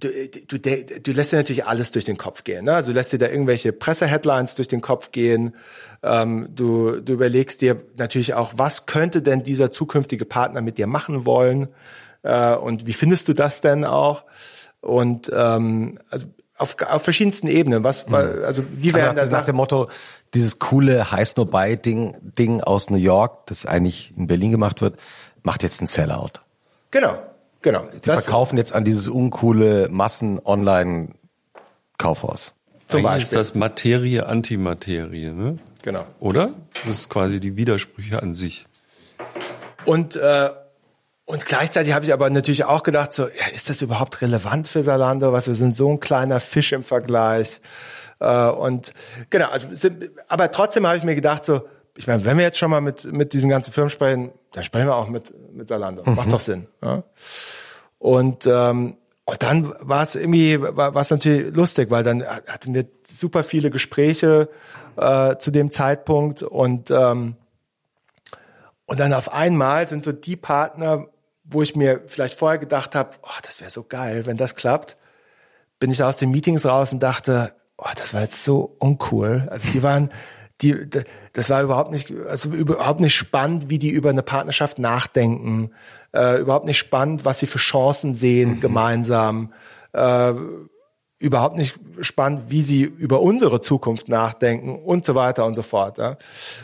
du, 0.00 0.08
du, 0.46 0.58
du 0.58 1.12
lässt 1.12 1.32
dir 1.32 1.36
natürlich 1.36 1.64
alles 1.64 1.90
durch 1.90 2.04
den 2.04 2.18
Kopf 2.18 2.44
gehen. 2.44 2.66
Ne? 2.66 2.74
Also 2.74 2.92
du 2.92 2.98
lässt 2.98 3.12
dir 3.12 3.18
da 3.18 3.28
irgendwelche 3.28 3.72
Presseheadlines 3.72 4.56
durch 4.56 4.68
den 4.68 4.82
Kopf 4.82 5.10
gehen. 5.10 5.54
Ähm, 6.02 6.48
du, 6.54 7.00
du 7.00 7.14
überlegst 7.14 7.62
dir 7.62 7.82
natürlich 7.96 8.34
auch, 8.34 8.52
was 8.56 8.86
könnte 8.86 9.22
denn 9.22 9.42
dieser 9.42 9.70
zukünftige 9.70 10.24
Partner 10.26 10.60
mit 10.60 10.76
dir 10.76 10.86
machen 10.86 11.24
wollen? 11.24 11.68
Äh, 12.22 12.54
und 12.54 12.86
wie 12.86 12.92
findest 12.92 13.28
du 13.28 13.32
das 13.32 13.60
denn 13.60 13.84
auch? 13.84 14.24
Und 14.80 15.30
ähm, 15.34 15.98
also 16.10 16.26
auf, 16.60 16.76
auf 16.86 17.02
verschiedensten 17.02 17.46
Ebenen. 17.46 17.82
Was, 17.84 18.06
mhm. 18.06 18.14
also 18.14 18.62
wie 18.72 18.92
werden 18.94 19.18
also 19.18 19.34
nach 19.34 19.46
dem 19.46 19.56
Motto, 19.56 19.88
dieses 20.34 20.58
coole 20.58 21.10
High 21.10 21.26
Snow 21.26 21.50
Buy 21.50 21.76
Ding, 21.76 22.16
Ding 22.20 22.60
aus 22.60 22.90
New 22.90 22.98
York, 22.98 23.46
das 23.46 23.64
eigentlich 23.66 24.12
in 24.16 24.26
Berlin 24.26 24.50
gemacht 24.50 24.82
wird, 24.82 24.98
macht 25.42 25.62
jetzt 25.62 25.80
ein 25.80 25.86
Sellout. 25.86 26.32
Genau, 26.90 27.16
genau. 27.62 27.86
Die 27.92 28.00
das 28.00 28.24
verkaufen 28.24 28.58
jetzt 28.58 28.74
an 28.74 28.84
dieses 28.84 29.08
uncoole 29.08 29.88
Massen-Online-Kaufhaus. 29.90 32.54
Zum 32.86 32.98
Eigentlich 32.98 33.04
Beispiel. 33.04 33.22
ist 33.22 33.34
das 33.34 33.54
Materie 33.54 34.26
Antimaterie, 34.26 35.30
ne? 35.30 35.58
Genau. 35.82 36.04
Oder? 36.18 36.52
Das 36.84 36.98
ist 36.98 37.08
quasi 37.08 37.40
die 37.40 37.56
Widersprüche 37.56 38.22
an 38.22 38.34
sich. 38.34 38.66
Und 39.86 40.16
äh, 40.16 40.50
und 41.30 41.46
gleichzeitig 41.46 41.92
habe 41.92 42.04
ich 42.04 42.12
aber 42.12 42.28
natürlich 42.30 42.64
auch 42.64 42.82
gedacht, 42.82 43.12
so, 43.12 43.24
ja, 43.24 43.46
ist 43.54 43.70
das 43.70 43.82
überhaupt 43.82 44.20
relevant 44.20 44.68
für 44.68 44.82
Salando? 44.82 45.32
Was 45.32 45.46
wir 45.46 45.54
sind 45.54 45.74
so 45.74 45.90
ein 45.90 46.00
kleiner 46.00 46.40
Fisch 46.40 46.72
im 46.72 46.82
Vergleich. 46.82 47.60
Äh, 48.18 48.48
und 48.48 48.92
genau, 49.30 49.48
also 49.48 49.88
aber 50.28 50.50
trotzdem 50.52 50.86
habe 50.86 50.98
ich 50.98 51.04
mir 51.04 51.14
gedacht, 51.14 51.44
so, 51.44 51.62
ich 51.96 52.06
meine, 52.06 52.24
wenn 52.24 52.36
wir 52.36 52.44
jetzt 52.44 52.58
schon 52.58 52.70
mal 52.70 52.80
mit 52.80 53.10
mit 53.12 53.32
diesen 53.32 53.48
ganzen 53.48 53.72
Firmen 53.72 53.90
sprechen, 53.90 54.32
dann 54.52 54.64
sprechen 54.64 54.86
wir 54.86 54.96
auch 54.96 55.08
mit 55.08 55.32
mit 55.54 55.68
Salando. 55.68 56.02
Mhm. 56.04 56.16
Macht 56.16 56.32
doch 56.32 56.40
Sinn. 56.40 56.66
Ja? 56.82 57.02
Und 57.98 58.46
ähm, 58.46 58.96
und 59.24 59.42
dann 59.44 59.72
war 59.78 60.02
es 60.02 60.16
irgendwie, 60.16 60.60
war 60.60 60.96
es 60.96 61.10
natürlich 61.10 61.54
lustig, 61.54 61.90
weil 61.90 62.02
dann 62.02 62.24
hatten 62.24 62.74
wir 62.74 62.86
super 63.06 63.44
viele 63.44 63.70
Gespräche 63.70 64.48
äh, 64.96 65.36
zu 65.36 65.52
dem 65.52 65.70
Zeitpunkt 65.70 66.42
und 66.42 66.90
ähm, 66.90 67.36
und 68.86 68.98
dann 68.98 69.12
auf 69.12 69.32
einmal 69.32 69.86
sind 69.86 70.02
so 70.02 70.10
die 70.10 70.34
Partner, 70.34 71.06
wo 71.50 71.62
ich 71.62 71.76
mir 71.76 72.02
vielleicht 72.06 72.38
vorher 72.38 72.58
gedacht 72.58 72.94
habe, 72.94 73.10
oh, 73.22 73.40
das 73.42 73.60
wäre 73.60 73.70
so 73.70 73.84
geil, 73.84 74.26
wenn 74.26 74.36
das 74.36 74.54
klappt, 74.54 74.96
bin 75.78 75.90
ich 75.90 76.02
aus 76.02 76.16
den 76.16 76.30
Meetings 76.30 76.64
raus 76.64 76.92
und 76.92 77.02
dachte, 77.02 77.52
oh, 77.76 77.88
das 77.96 78.14
war 78.14 78.22
jetzt 78.22 78.44
so 78.44 78.76
uncool. 78.78 79.48
Also 79.50 79.68
die 79.72 79.82
waren, 79.82 80.10
die, 80.60 80.88
das 81.32 81.50
war 81.50 81.62
überhaupt 81.62 81.90
nicht, 81.90 82.12
also 82.28 82.50
überhaupt 82.50 83.00
nicht 83.00 83.16
spannend, 83.16 83.70
wie 83.70 83.78
die 83.78 83.90
über 83.90 84.10
eine 84.10 84.22
Partnerschaft 84.22 84.78
nachdenken, 84.78 85.72
äh, 86.12 86.40
überhaupt 86.40 86.66
nicht 86.66 86.78
spannend, 86.78 87.24
was 87.24 87.40
sie 87.40 87.46
für 87.46 87.58
Chancen 87.58 88.14
sehen 88.14 88.56
mhm. 88.56 88.60
gemeinsam, 88.60 89.52
äh, 89.92 90.34
überhaupt 91.18 91.56
nicht 91.56 91.78
spannend, 92.00 92.44
wie 92.48 92.62
sie 92.62 92.82
über 92.82 93.20
unsere 93.20 93.60
Zukunft 93.60 94.08
nachdenken 94.08 94.82
und 94.82 95.04
so 95.04 95.14
weiter 95.14 95.44
und 95.44 95.54
so 95.54 95.62
fort. 95.62 95.98
Ja. 95.98 96.16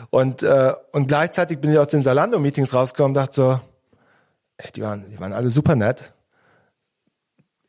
Und 0.09 0.43
äh, 0.43 0.73
und 0.91 1.07
gleichzeitig 1.07 1.59
bin 1.59 1.71
ich 1.71 1.77
aus 1.77 1.89
den 1.89 2.01
Salando-Meetings 2.01 2.73
rausgekommen, 2.73 3.11
und 3.11 3.21
dachte 3.21 3.35
so, 3.35 3.59
die 4.75 4.81
waren, 4.81 5.09
die 5.09 5.19
waren 5.19 5.33
alle 5.33 5.51
super 5.51 5.75
nett, 5.75 6.13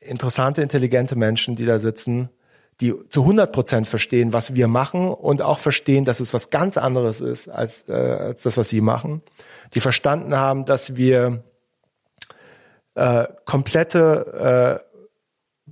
interessante, 0.00 0.62
intelligente 0.62 1.17
Menschen, 1.17 1.57
die 1.57 1.67
da 1.67 1.78
sitzen 1.78 2.31
die 2.81 2.94
zu 3.08 3.23
100 3.23 3.52
Prozent 3.52 3.86
verstehen, 3.86 4.33
was 4.33 4.55
wir 4.55 4.68
machen 4.68 5.08
und 5.08 5.42
auch 5.42 5.58
verstehen, 5.58 6.05
dass 6.05 6.20
es 6.20 6.33
was 6.33 6.50
ganz 6.50 6.76
anderes 6.76 7.20
ist 7.20 7.49
als, 7.49 7.89
äh, 7.89 7.92
als 7.92 8.42
das, 8.42 8.57
was 8.57 8.68
sie 8.68 8.81
machen. 8.81 9.23
Die 9.75 9.81
verstanden 9.81 10.36
haben, 10.36 10.65
dass 10.65 10.94
wir 10.94 11.42
äh, 12.94 13.26
komplette 13.44 14.81
äh, 14.84 14.89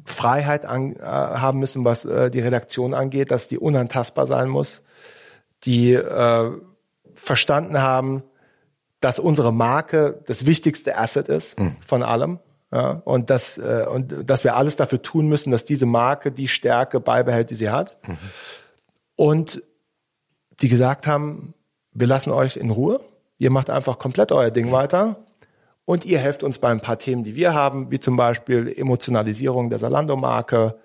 Freiheit 0.05 0.65
an, 0.65 0.97
äh, 0.97 1.03
haben 1.03 1.61
müssen, 1.61 1.85
was 1.85 2.05
äh, 2.05 2.29
die 2.31 2.41
Redaktion 2.41 2.93
angeht, 2.93 3.31
dass 3.31 3.47
die 3.47 3.59
unantastbar 3.59 4.27
sein 4.27 4.49
muss. 4.49 4.83
Die 5.63 5.93
äh, 5.95 6.51
verstanden 7.15 7.81
haben, 7.81 8.25
dass 9.07 9.21
unsere 9.21 9.53
Marke 9.53 10.21
das 10.27 10.47
wichtigste 10.47 10.99
Asset 10.99 11.29
ist 11.29 11.61
mhm. 11.61 11.77
von 11.87 12.03
allem 12.03 12.41
ja, 12.73 13.01
und, 13.05 13.31
dass, 13.31 13.57
äh, 13.57 13.87
und 13.89 14.29
dass 14.29 14.43
wir 14.43 14.57
alles 14.57 14.75
dafür 14.75 15.01
tun 15.01 15.29
müssen, 15.29 15.53
dass 15.53 15.65
diese 15.65 15.87
Marke 15.87 16.33
die 16.33 16.49
Stärke 16.49 16.99
beibehält, 16.99 17.51
die 17.51 17.55
sie 17.55 17.71
hat. 17.71 17.97
Mhm. 18.05 18.19
Und 19.15 19.63
die 20.61 20.69
gesagt 20.69 21.07
haben, 21.07 21.55
wir 21.93 22.09
lassen 22.09 22.33
euch 22.33 22.57
in 22.57 22.71
Ruhe. 22.71 22.99
Ihr 23.39 23.51
macht 23.51 23.71
einfach 23.71 24.01
komplett 24.01 24.33
euer 24.33 24.51
Ding 24.51 24.73
weiter. 24.73 25.25
Und 25.85 26.05
ihr 26.05 26.19
helft 26.19 26.43
uns 26.43 26.59
bei 26.59 26.71
ein 26.71 26.81
paar 26.81 26.99
Themen, 26.99 27.23
die 27.23 27.37
wir 27.37 27.55
haben, 27.55 27.93
wie 27.93 28.01
zum 28.01 28.17
Beispiel 28.17 28.75
Emotionalisierung 28.77 29.71
der 29.71 29.79
Salando-Marke. 29.79 30.81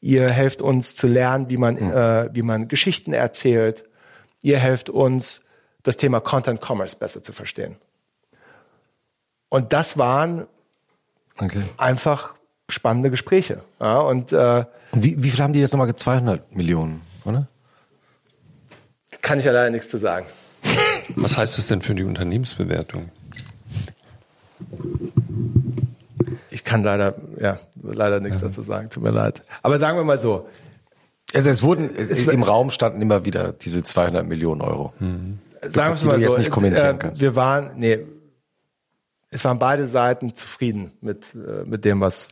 Ihr 0.00 0.30
helft 0.30 0.62
uns 0.62 0.94
zu 0.94 1.08
lernen, 1.08 1.48
wie 1.48 1.56
man, 1.56 1.74
mhm. 1.74 1.90
äh, 1.90 2.32
wie 2.32 2.42
man 2.42 2.68
Geschichten 2.68 3.12
erzählt. 3.12 3.82
Ihr 4.40 4.58
helft 4.58 4.88
uns, 4.88 5.40
das 5.86 5.96
Thema 5.96 6.20
Content 6.20 6.60
Commerce 6.60 6.96
besser 6.96 7.22
zu 7.22 7.32
verstehen. 7.32 7.76
Und 9.48 9.72
das 9.72 9.96
waren 9.96 10.46
Okay. 11.38 11.64
Einfach 11.76 12.34
spannende 12.68 13.10
Gespräche. 13.10 13.62
Ja, 13.80 14.00
und, 14.00 14.32
äh, 14.32 14.64
wie, 14.92 15.22
wie 15.22 15.30
viel 15.30 15.42
haben 15.42 15.52
die 15.52 15.60
jetzt 15.60 15.72
nochmal? 15.72 15.94
200 15.94 16.54
Millionen, 16.56 17.02
oder? 17.24 17.46
Kann 19.22 19.38
ich 19.38 19.44
ja 19.44 19.52
leider 19.52 19.70
nichts 19.70 19.88
zu 19.88 19.98
sagen. 19.98 20.26
Was 21.16 21.36
heißt 21.36 21.58
das 21.58 21.66
denn 21.68 21.82
für 21.82 21.94
die 21.94 22.04
Unternehmensbewertung? 22.04 23.10
Ich 26.50 26.64
kann 26.64 26.82
leider, 26.82 27.14
ja, 27.38 27.58
leider 27.82 28.20
nichts 28.20 28.40
ja. 28.40 28.48
dazu 28.48 28.62
sagen. 28.62 28.90
Tut 28.90 29.02
mir 29.02 29.10
leid. 29.10 29.42
Aber 29.62 29.78
sagen 29.78 29.98
wir 29.98 30.04
mal 30.04 30.18
so. 30.18 30.48
Also 31.34 31.50
es 31.50 31.62
wurden, 31.62 31.90
es, 31.94 32.26
im 32.26 32.42
Raum 32.42 32.70
standen 32.70 33.02
immer 33.02 33.24
wieder 33.24 33.52
diese 33.52 33.82
200 33.82 34.26
Millionen 34.26 34.62
Euro. 34.62 34.92
Mhm. 34.98 35.38
Sagen 35.70 36.00
wir 36.00 36.06
mal 36.06 36.20
so. 36.20 36.26
Jetzt 36.26 36.38
nicht 36.38 36.50
kommentieren 36.50 37.00
äh, 37.00 37.20
Wir 37.20 37.36
waren, 37.36 37.72
nee, 37.76 38.00
es 39.30 39.44
waren 39.44 39.58
beide 39.58 39.86
Seiten 39.86 40.34
zufrieden 40.34 40.92
mit, 41.00 41.34
äh, 41.34 41.64
mit 41.64 41.84
dem, 41.84 42.00
was 42.00 42.28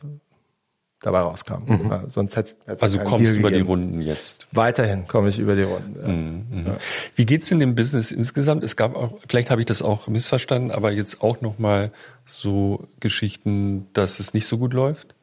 dabei 1.01 1.19
rauskam. 1.19 1.63
Mhm. 1.65 1.91
Ja, 1.91 2.03
sonst 2.07 2.35
hätte 2.35 2.55
es 2.65 2.81
Also 2.81 2.97
kommst 2.99 3.23
du 3.23 3.29
über 3.29 3.49
gegeben. 3.49 3.53
die 3.53 3.61
Runden 3.61 4.01
jetzt? 4.01 4.47
Weiterhin 4.51 5.07
komme 5.07 5.29
ich 5.29 5.37
über 5.37 5.55
die 5.55 5.63
Runden. 5.63 5.95
Ja. 6.01 6.07
Mhm, 6.07 6.45
mhm. 6.49 6.67
Ja. 6.67 6.77
Wie 7.15 7.25
geht's 7.25 7.51
in 7.51 7.59
dem 7.59 7.75
Business 7.75 8.11
insgesamt? 8.11 8.63
Es 8.63 8.75
gab 8.75 8.95
auch, 8.95 9.19
vielleicht 9.27 9.51
habe 9.51 9.61
ich 9.61 9.67
das 9.67 9.81
auch 9.81 10.07
missverstanden, 10.07 10.71
aber 10.71 10.91
jetzt 10.91 11.21
auch 11.21 11.41
nochmal 11.41 11.91
so 12.25 12.87
Geschichten, 12.99 13.87
dass 13.93 14.19
es 14.19 14.33
nicht 14.33 14.47
so 14.47 14.57
gut 14.57 14.73
läuft? 14.73 15.15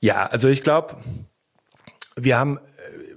Ja, 0.00 0.26
also 0.26 0.48
ich 0.48 0.62
glaube, 0.62 0.96
wir 2.16 2.38
haben 2.38 2.58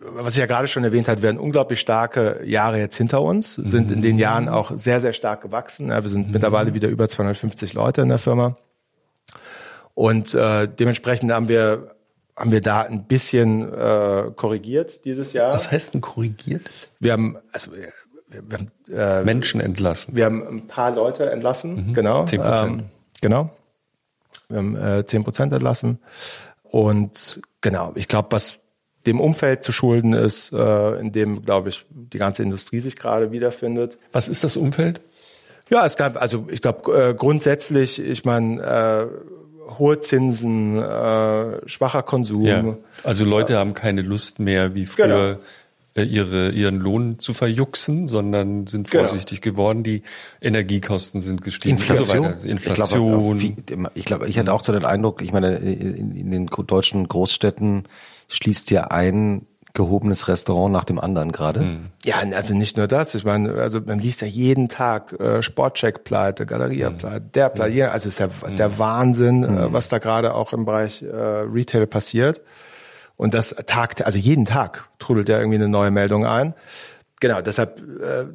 was 0.05 0.33
ich 0.33 0.39
ja 0.39 0.45
gerade 0.45 0.67
schon 0.67 0.83
erwähnt 0.83 1.07
habe, 1.07 1.21
werden 1.21 1.39
unglaublich 1.39 1.79
starke 1.79 2.41
Jahre 2.45 2.79
jetzt 2.79 2.95
hinter 2.95 3.21
uns, 3.21 3.55
sind 3.55 3.91
in 3.91 4.01
den 4.01 4.17
Jahren 4.17 4.49
auch 4.49 4.71
sehr, 4.75 4.99
sehr 4.99 5.13
stark 5.13 5.41
gewachsen. 5.41 5.89
Ja, 5.89 6.03
wir 6.03 6.09
sind 6.09 6.27
mhm. 6.27 6.33
mittlerweile 6.33 6.73
wieder 6.73 6.89
über 6.89 7.07
250 7.07 7.73
Leute 7.73 8.01
in 8.01 8.09
der 8.09 8.17
Firma. 8.17 8.57
Und 9.93 10.33
äh, 10.33 10.67
dementsprechend 10.67 11.31
haben 11.31 11.49
wir 11.49 11.95
haben 12.35 12.51
wir 12.51 12.61
da 12.61 12.81
ein 12.81 13.05
bisschen 13.05 13.71
äh, 13.71 14.31
korrigiert 14.35 15.05
dieses 15.05 15.33
Jahr. 15.33 15.53
Was 15.53 15.71
heißt 15.71 15.93
denn 15.93 16.01
korrigiert? 16.01 16.67
Wir 16.99 17.11
haben 17.11 17.37
also 17.51 17.71
wir, 17.71 18.57
haben, 18.57 18.71
äh, 18.91 19.23
Menschen 19.23 19.61
entlassen. 19.61 20.15
Wir 20.15 20.25
haben 20.25 20.45
ein 20.47 20.67
paar 20.67 20.91
Leute 20.91 21.29
entlassen, 21.29 21.89
mhm. 21.89 21.93
genau. 21.93 22.25
Zehn 22.25 22.41
Prozent. 22.41 22.81
Ähm, 22.81 22.85
genau. 23.21 23.49
Wir 24.49 24.57
haben 24.57 24.75
äh, 24.75 25.05
zehn 25.05 25.23
Prozent 25.23 25.53
entlassen. 25.53 25.99
Und 26.63 27.39
genau, 27.61 27.91
ich 27.93 28.07
glaube, 28.07 28.29
was 28.31 28.59
dem 29.05 29.19
Umfeld 29.19 29.63
zu 29.63 29.71
schulden 29.71 30.13
ist, 30.13 30.53
äh, 30.53 30.99
in 30.99 31.11
dem, 31.11 31.43
glaube 31.43 31.69
ich, 31.69 31.85
die 31.89 32.17
ganze 32.17 32.43
Industrie 32.43 32.79
sich 32.79 32.95
gerade 32.95 33.31
wiederfindet. 33.31 33.97
Was 34.11 34.27
ist 34.27 34.43
das 34.43 34.57
Umfeld? 34.57 35.01
Ja, 35.69 35.85
es 35.85 35.97
gab, 35.97 36.21
also 36.21 36.47
ich 36.49 36.61
glaube 36.61 37.09
äh, 37.09 37.13
grundsätzlich, 37.13 38.01
ich 38.01 38.25
meine, 38.25 38.61
äh, 38.61 39.77
hohe 39.77 39.99
Zinsen, 39.99 40.77
äh, 40.77 41.67
schwacher 41.67 42.03
Konsum. 42.03 42.45
Ja. 42.45 42.77
Also 43.03 43.25
Leute 43.25 43.53
ja. 43.53 43.59
haben 43.59 43.73
keine 43.73 44.01
Lust 44.01 44.39
mehr, 44.39 44.75
wie 44.75 44.85
früher 44.85 45.07
genau. 45.07 45.39
Äh, 45.95 46.05
ihre, 46.05 46.49
ihren 46.49 46.79
Lohn 46.79 47.19
zu 47.19 47.33
verjuxen, 47.33 48.07
sondern 48.07 48.65
sind 48.65 48.89
genau. 48.89 49.03
vorsichtig 49.05 49.41
genau. 49.41 49.53
geworden. 49.53 49.83
Die 49.83 50.01
Energiekosten 50.41 51.19
sind 51.19 51.43
gestiegen. 51.43 51.77
Inflation. 51.77 52.33
So 52.39 52.47
Inflation. 52.47 53.39
Ich 53.39 53.65
glaube, 53.65 53.91
ich, 53.93 54.05
glaub, 54.05 54.27
ich 54.27 54.39
hatte 54.39 54.53
auch 54.53 54.63
so 54.63 54.73
den 54.73 54.85
Eindruck, 54.85 55.21
ich 55.21 55.31
meine, 55.31 55.57
in, 55.57 56.15
in 56.15 56.31
den 56.31 56.47
deutschen 56.47 57.07
Großstädten 57.07 57.83
schließt 58.33 58.71
ja 58.71 58.85
ein 58.85 59.45
gehobenes 59.73 60.27
Restaurant 60.27 60.71
nach 60.71 60.83
dem 60.83 60.99
anderen 60.99 61.31
gerade. 61.31 61.61
Hm. 61.61 61.85
Ja, 62.03 62.17
also 62.35 62.53
nicht 62.53 62.77
nur 62.77 62.87
das. 62.87 63.15
Ich 63.15 63.25
meine, 63.25 63.53
also 63.55 63.81
man 63.81 63.97
liest 63.97 64.21
ja 64.21 64.27
jeden 64.27 64.69
Tag 64.69 65.19
äh, 65.19 65.41
Sportcheck-Pleite, 65.41 66.45
Galeria-Pleite, 66.45 67.25
hm. 67.25 67.31
der 67.31 67.49
Pleite. 67.49 67.75
Mhm. 67.75 67.89
Also 67.89 68.09
es 68.09 68.15
ist 68.15 68.19
ja 68.19 68.29
hm. 68.47 68.55
der 68.55 68.77
Wahnsinn, 68.77 69.47
hm. 69.47 69.57
äh, 69.57 69.73
was 69.73 69.89
da 69.89 69.97
gerade 69.97 70.35
auch 70.35 70.53
im 70.53 70.65
Bereich 70.65 71.01
äh, 71.01 71.07
Retail 71.07 71.87
passiert. 71.87 72.41
Und 73.15 73.33
das 73.33 73.55
Tag, 73.65 74.05
also 74.05 74.17
jeden 74.17 74.45
Tag 74.45 74.89
trudelt 74.99 75.29
ja 75.29 75.37
irgendwie 75.39 75.57
eine 75.57 75.69
neue 75.69 75.91
Meldung 75.91 76.25
ein. 76.25 76.53
Genau, 77.19 77.41
deshalb, 77.41 77.79
äh, 77.79 78.25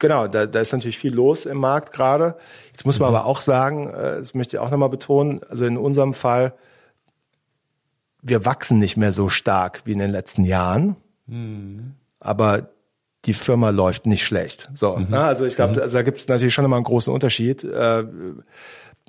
genau, 0.00 0.26
da, 0.26 0.46
da 0.46 0.60
ist 0.60 0.72
natürlich 0.72 0.98
viel 0.98 1.14
los 1.14 1.46
im 1.46 1.58
Markt 1.58 1.92
gerade. 1.92 2.36
Jetzt 2.68 2.86
muss 2.86 2.98
man 2.98 3.10
mhm. 3.10 3.16
aber 3.16 3.26
auch 3.26 3.40
sagen, 3.40 3.88
äh, 3.90 4.18
das 4.18 4.34
möchte 4.34 4.56
ich 4.56 4.60
auch 4.60 4.70
nochmal 4.70 4.88
betonen, 4.88 5.42
also 5.48 5.64
in 5.64 5.76
unserem 5.76 6.14
Fall, 6.14 6.54
wir 8.22 8.44
wachsen 8.44 8.78
nicht 8.78 8.96
mehr 8.96 9.12
so 9.12 9.28
stark 9.28 9.82
wie 9.84 9.92
in 9.92 9.98
den 9.98 10.10
letzten 10.10 10.44
Jahren, 10.44 10.96
mhm. 11.26 11.94
aber 12.20 12.70
die 13.24 13.34
Firma 13.34 13.70
läuft 13.70 14.06
nicht 14.06 14.24
schlecht. 14.24 14.70
So, 14.74 14.96
mhm. 14.96 15.10
ne? 15.10 15.20
also 15.20 15.44
ich 15.44 15.56
glaube, 15.56 15.74
mhm. 15.74 15.82
also 15.82 15.96
da 15.96 16.02
gibt 16.02 16.18
es 16.18 16.28
natürlich 16.28 16.54
schon 16.54 16.64
immer 16.64 16.76
einen 16.76 16.84
großen 16.84 17.12
Unterschied. 17.12 17.64
Äh, 17.64 18.04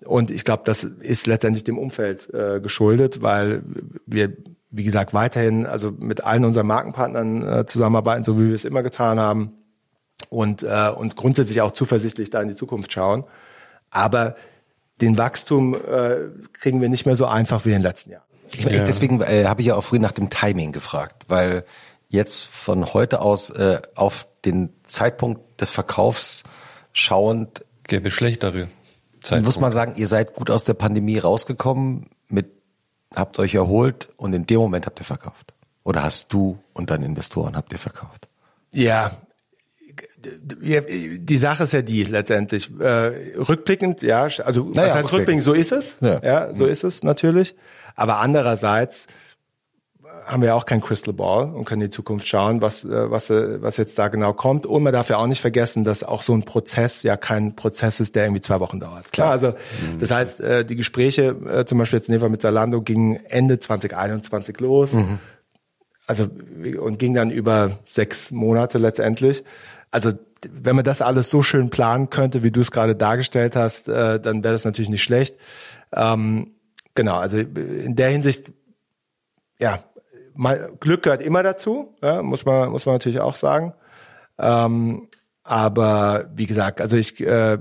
und 0.05 0.31
ich 0.31 0.45
glaube, 0.45 0.63
das 0.65 0.83
ist 0.83 1.27
letztendlich 1.27 1.63
dem 1.63 1.77
Umfeld 1.77 2.33
äh, 2.33 2.61
geschuldet, 2.61 3.21
weil 3.21 3.63
wir 4.05 4.33
wie 4.71 4.83
gesagt, 4.83 5.13
weiterhin 5.13 5.65
also 5.65 5.91
mit 5.91 6.23
allen 6.23 6.45
unseren 6.45 6.67
Markenpartnern 6.67 7.47
äh, 7.47 7.65
zusammenarbeiten, 7.65 8.23
so 8.23 8.39
wie 8.39 8.47
wir 8.47 8.55
es 8.55 8.65
immer 8.65 8.83
getan 8.83 9.19
haben 9.19 9.53
und, 10.29 10.63
äh, 10.63 10.91
und 10.95 11.15
grundsätzlich 11.15 11.61
auch 11.61 11.71
zuversichtlich 11.71 12.29
da 12.29 12.41
in 12.41 12.49
die 12.49 12.55
Zukunft 12.55 12.91
schauen. 12.91 13.23
Aber 13.89 14.35
den 15.01 15.17
Wachstum 15.17 15.73
äh, 15.73 16.17
kriegen 16.53 16.81
wir 16.81 16.89
nicht 16.89 17.05
mehr 17.05 17.15
so 17.15 17.25
einfach 17.25 17.65
wie 17.65 17.69
in 17.69 17.75
den 17.75 17.81
letzten 17.81 18.11
Jahren. 18.11 18.28
Ich, 18.53 18.65
ja. 18.65 18.83
Deswegen 18.83 19.21
äh, 19.21 19.45
habe 19.45 19.61
ich 19.61 19.67
ja 19.67 19.75
auch 19.75 19.83
früh 19.83 19.99
nach 19.99 20.11
dem 20.11 20.29
Timing 20.29 20.71
gefragt, 20.71 21.25
weil 21.27 21.65
jetzt 22.07 22.41
von 22.41 22.93
heute 22.93 23.21
aus 23.21 23.49
äh, 23.49 23.81
auf 23.95 24.27
den 24.45 24.69
Zeitpunkt 24.85 25.61
des 25.61 25.69
Verkaufs 25.69 26.43
schauend 26.93 27.63
gäbe 27.83 28.11
schlechtere 28.11 28.67
Zeitpunkt. 29.21 29.45
Muss 29.45 29.59
man 29.59 29.71
sagen, 29.71 29.93
ihr 29.95 30.07
seid 30.07 30.33
gut 30.33 30.49
aus 30.49 30.63
der 30.63 30.73
Pandemie 30.73 31.17
rausgekommen, 31.17 32.09
mit 32.27 32.51
habt 33.13 33.39
euch 33.39 33.55
erholt 33.55 34.09
und 34.17 34.33
in 34.33 34.45
dem 34.45 34.59
Moment 34.59 34.85
habt 34.85 34.99
ihr 34.99 35.05
verkauft. 35.05 35.53
Oder 35.83 36.03
hast 36.03 36.31
du 36.33 36.59
und 36.73 36.89
deine 36.89 37.05
Investoren 37.05 37.55
habt 37.55 37.71
ihr 37.71 37.79
verkauft? 37.79 38.27
Ja, 38.71 39.11
die 40.17 41.37
Sache 41.37 41.63
ist 41.63 41.73
ja 41.73 41.81
die 41.81 42.03
letztendlich. 42.03 42.69
Äh, 42.79 43.35
rückblickend, 43.37 44.01
ja, 44.01 44.27
also 44.43 44.65
naja, 44.65 44.89
was 44.89 44.95
heißt 44.95 45.13
rückblickend, 45.13 45.43
so 45.43 45.53
ist 45.53 45.71
es. 45.71 45.97
Ja, 46.01 46.19
ja 46.23 46.53
so 46.53 46.65
ist 46.65 46.83
es 46.83 47.03
natürlich. 47.03 47.55
Aber 47.95 48.17
andererseits 48.17 49.07
haben 50.29 50.43
wir 50.43 50.55
auch 50.55 50.65
kein 50.65 50.79
Crystal 50.79 51.13
Ball 51.13 51.49
und 51.49 51.65
können 51.65 51.81
in 51.81 51.87
die 51.87 51.95
Zukunft 51.95 52.27
schauen, 52.27 52.61
was, 52.61 52.85
äh, 52.85 53.11
was, 53.11 53.29
äh, 53.29 53.61
was 53.61 53.77
jetzt 53.77 53.97
da 53.97 54.09
genau 54.09 54.33
kommt. 54.33 54.65
Und 54.65 54.83
man 54.83 54.93
darf 54.93 55.09
ja 55.09 55.17
auch 55.17 55.27
nicht 55.27 55.41
vergessen, 55.41 55.83
dass 55.83 56.03
auch 56.03 56.21
so 56.21 56.33
ein 56.33 56.43
Prozess 56.43 57.03
ja 57.03 57.17
kein 57.17 57.55
Prozess 57.55 57.99
ist, 57.99 58.15
der 58.15 58.25
irgendwie 58.25 58.41
zwei 58.41 58.59
Wochen 58.59 58.79
dauert. 58.79 59.11
Klar, 59.11 59.31
also 59.31 59.49
mhm. 59.49 59.99
das 59.99 60.11
heißt, 60.11 60.41
äh, 60.41 60.65
die 60.65 60.75
Gespräche, 60.75 61.63
zum 61.65 61.77
Beispiel 61.77 61.97
jetzt 61.97 62.09
Neva 62.09 62.29
mit 62.29 62.41
Zalando, 62.41 62.81
gingen 62.81 63.19
Ende 63.25 63.59
2021 63.59 64.59
los. 64.59 64.93
Mhm. 64.93 65.19
Also 66.05 66.27
und 66.79 66.97
ging 66.97 67.13
dann 67.13 67.29
über 67.29 67.79
sechs 67.85 68.31
Monate 68.31 68.79
letztendlich. 68.79 69.43
Also 69.92 70.14
wenn 70.50 70.76
man 70.76 70.85
das 70.85 71.01
alles 71.01 71.30
so 71.30 71.42
schön 71.42 71.69
planen 71.69 72.09
könnte, 72.09 72.43
wie 72.43 72.51
du 72.51 72.61
es 72.61 72.72
gerade 72.72 72.95
dargestellt 72.95 73.56
hast, 73.56 73.90
äh, 73.90 74.19
dann 74.19 74.43
wäre 74.43 74.53
das 74.53 74.66
natürlich 74.66 74.90
nicht 74.90 75.03
schlecht. 75.03 75.35
Ähm, 75.93 76.51
genau, 76.95 77.18
also 77.18 77.38
in 77.38 77.95
der 77.95 78.09
Hinsicht, 78.09 78.51
ja, 79.58 79.84
mal, 80.35 80.72
Glück 80.80 81.03
gehört 81.03 81.22
immer 81.22 81.43
dazu, 81.43 81.95
ja, 82.01 82.22
muss 82.22 82.45
man 82.45 82.69
muss 82.69 82.85
man 82.85 82.95
natürlich 82.95 83.19
auch 83.19 83.35
sagen. 83.35 83.74
Ähm, 84.38 85.09
aber 85.43 86.30
wie 86.34 86.45
gesagt, 86.45 86.80
also 86.82 86.95
ich 86.95 87.19
äh, 87.19 87.58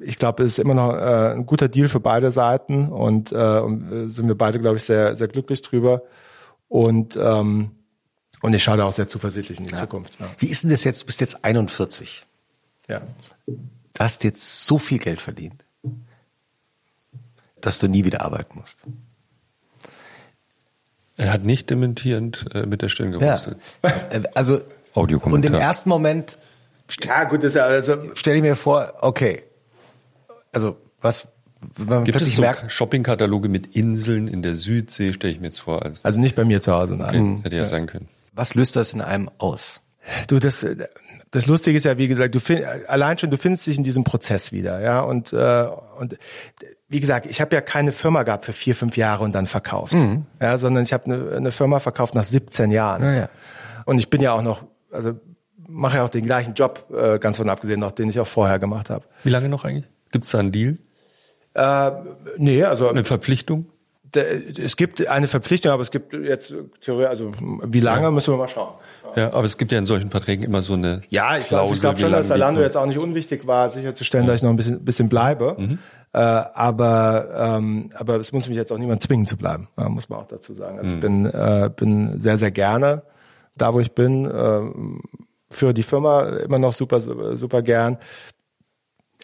ich 0.00 0.18
glaube, 0.18 0.42
es 0.42 0.54
ist 0.54 0.58
immer 0.58 0.74
noch 0.74 0.94
äh, 0.94 1.34
ein 1.34 1.46
guter 1.46 1.68
Deal 1.68 1.88
für 1.88 2.00
beide 2.00 2.30
Seiten 2.32 2.88
und, 2.88 3.32
äh, 3.32 3.58
äh, 3.58 4.08
sind 4.08 4.26
wir 4.26 4.36
beide, 4.36 4.58
glaube 4.60 4.76
ich, 4.76 4.84
sehr 4.84 5.16
sehr 5.16 5.28
glücklich 5.28 5.62
drüber. 5.62 6.02
Und 6.68 7.16
ähm, 7.16 7.72
und 8.44 8.52
ich 8.52 8.62
schaue 8.62 8.76
da 8.76 8.84
auch 8.84 8.92
sehr 8.92 9.08
zuversichtlich 9.08 9.58
in 9.58 9.64
die 9.64 9.72
ja. 9.72 9.78
Zukunft. 9.78 10.20
Ja. 10.20 10.26
Wie 10.36 10.48
ist 10.48 10.64
denn 10.64 10.70
das 10.70 10.84
jetzt? 10.84 11.00
Du 11.00 11.06
bist 11.06 11.18
jetzt 11.22 11.46
41. 11.46 12.26
Ja. 12.90 13.00
Du 13.46 13.56
hast 13.98 14.22
jetzt 14.22 14.66
so 14.66 14.78
viel 14.78 14.98
Geld 14.98 15.22
verdient, 15.22 15.64
dass 17.62 17.78
du 17.78 17.88
nie 17.88 18.04
wieder 18.04 18.20
arbeiten 18.20 18.58
musst. 18.58 18.80
Er 21.16 21.32
hat 21.32 21.42
nicht 21.42 21.70
dementierend 21.70 22.44
äh, 22.52 22.66
mit 22.66 22.82
der 22.82 22.90
Stirn 22.90 23.12
gewusst. 23.12 23.56
Ja. 23.82 23.90
Äh, 24.10 24.24
also, 24.34 24.60
und 24.92 25.42
im 25.46 25.54
ersten 25.54 25.88
Moment, 25.88 26.36
ja, 27.00 27.24
gut, 27.24 27.44
ist 27.44 27.56
ja 27.56 27.64
also, 27.64 28.14
stelle 28.14 28.36
ich 28.36 28.42
mir 28.42 28.56
vor, 28.56 28.92
okay, 29.00 29.42
also, 30.52 30.76
was, 31.00 31.26
man 31.78 32.04
Gibt 32.04 32.20
es 32.20 32.34
so 32.34 32.44
Shoppingkataloge 32.68 33.48
mit 33.48 33.74
Inseln 33.74 34.28
in 34.28 34.42
der 34.42 34.54
Südsee, 34.54 35.14
stelle 35.14 35.32
ich 35.32 35.40
mir 35.40 35.46
jetzt 35.46 35.60
vor. 35.60 35.82
Also, 35.82 36.00
also 36.02 36.20
nicht 36.20 36.36
bei 36.36 36.44
mir 36.44 36.60
zu 36.60 36.74
Hause, 36.74 36.96
nein. 36.96 37.08
Okay, 37.08 37.32
das 37.36 37.44
hätte 37.44 37.56
ja, 37.56 37.62
ja 37.62 37.66
sein 37.66 37.86
können. 37.86 38.08
Was 38.34 38.54
löst 38.54 38.76
das 38.76 38.92
in 38.92 39.00
einem 39.00 39.30
aus? 39.38 39.80
Du, 40.28 40.38
das, 40.38 40.66
das 41.30 41.46
Lustige 41.46 41.76
ist 41.76 41.84
ja, 41.84 41.96
wie 41.96 42.08
gesagt, 42.08 42.34
du 42.34 42.40
find, 42.40 42.64
allein 42.88 43.16
schon, 43.18 43.30
du 43.30 43.38
findest 43.38 43.66
dich 43.66 43.78
in 43.78 43.84
diesem 43.84 44.04
Prozess 44.04 44.52
wieder, 44.52 44.80
ja, 44.80 45.00
und 45.00 45.32
äh, 45.32 45.66
und 45.98 46.18
wie 46.88 47.00
gesagt, 47.00 47.26
ich 47.26 47.40
habe 47.40 47.54
ja 47.54 47.60
keine 47.60 47.92
Firma 47.92 48.22
gehabt 48.22 48.44
für 48.44 48.52
vier, 48.52 48.74
fünf 48.74 48.96
Jahre 48.96 49.24
und 49.24 49.34
dann 49.34 49.46
verkauft, 49.46 49.94
mhm. 49.94 50.26
ja, 50.40 50.58
sondern 50.58 50.82
ich 50.82 50.92
habe 50.92 51.06
eine, 51.06 51.36
eine 51.36 51.52
Firma 51.52 51.78
verkauft 51.78 52.14
nach 52.14 52.24
17 52.24 52.70
Jahren. 52.70 53.02
Ja, 53.02 53.14
ja. 53.14 53.28
Und 53.86 53.98
ich 53.98 54.10
bin 54.10 54.20
ja 54.20 54.32
auch 54.32 54.42
noch, 54.42 54.62
also 54.90 55.14
mache 55.66 55.98
ja 55.98 56.04
auch 56.04 56.10
den 56.10 56.24
gleichen 56.24 56.54
Job, 56.54 56.86
äh, 56.94 57.18
ganz 57.18 57.38
von 57.38 57.48
abgesehen 57.48 57.80
noch, 57.80 57.92
den 57.92 58.08
ich 58.08 58.20
auch 58.20 58.26
vorher 58.26 58.58
gemacht 58.58 58.90
habe. 58.90 59.06
Wie 59.22 59.30
lange 59.30 59.48
noch 59.48 59.64
eigentlich? 59.64 59.88
Gibt 60.12 60.24
es 60.26 60.30
da 60.30 60.38
einen 60.38 60.52
Deal? 60.52 60.78
Äh, 61.54 61.90
nee, 62.36 62.62
also 62.64 62.88
eine 62.88 63.04
Verpflichtung? 63.04 63.66
Es 64.16 64.76
gibt 64.76 65.06
eine 65.06 65.28
Verpflichtung, 65.28 65.72
aber 65.72 65.82
es 65.82 65.90
gibt 65.90 66.12
jetzt 66.12 66.54
Theorie, 66.80 67.06
also 67.06 67.32
wie 67.64 67.80
lange 67.80 68.04
ja. 68.04 68.10
müssen 68.10 68.32
wir 68.32 68.38
mal 68.38 68.48
schauen. 68.48 68.74
Ja, 69.16 69.32
aber 69.32 69.44
es 69.44 69.58
gibt 69.58 69.70
ja 69.72 69.78
in 69.78 69.86
solchen 69.86 70.10
Verträgen 70.10 70.44
immer 70.44 70.62
so 70.62 70.72
eine 70.74 71.02
Ja, 71.08 71.38
ich 71.38 71.48
glaube 71.48 71.76
glaub 71.76 71.98
schon, 71.98 72.12
dass 72.12 72.28
Zalando 72.28 72.60
jetzt 72.60 72.76
auch 72.76 72.86
nicht 72.86 72.98
unwichtig 72.98 73.46
war, 73.46 73.68
sicherzustellen, 73.68 74.26
ja. 74.26 74.32
dass 74.32 74.40
ich 74.40 74.44
noch 74.44 74.50
ein 74.50 74.56
bisschen, 74.56 74.84
bisschen 74.84 75.08
bleibe. 75.08 75.56
Mhm. 75.58 75.78
Äh, 76.12 76.18
aber 76.18 77.56
ähm, 77.56 77.90
aber 77.94 78.16
es 78.16 78.32
muss 78.32 78.48
mich 78.48 78.56
jetzt 78.56 78.72
auch 78.72 78.78
niemand 78.78 79.02
zwingen 79.02 79.26
zu 79.26 79.36
bleiben, 79.36 79.68
muss 79.76 80.08
man 80.08 80.20
auch 80.20 80.26
dazu 80.26 80.54
sagen. 80.54 80.78
Also 80.78 80.90
mhm. 80.90 80.94
ich 80.96 81.00
bin 81.00 81.26
äh, 81.26 81.70
bin 81.74 82.20
sehr 82.20 82.36
sehr 82.36 82.50
gerne 82.50 83.02
da, 83.56 83.74
wo 83.74 83.80
ich 83.80 83.92
bin. 83.92 84.30
Äh, 84.30 84.60
für 85.50 85.72
die 85.72 85.84
Firma 85.84 86.24
immer 86.38 86.58
noch 86.58 86.72
super 86.72 87.00
super 87.00 87.62
gern 87.62 87.98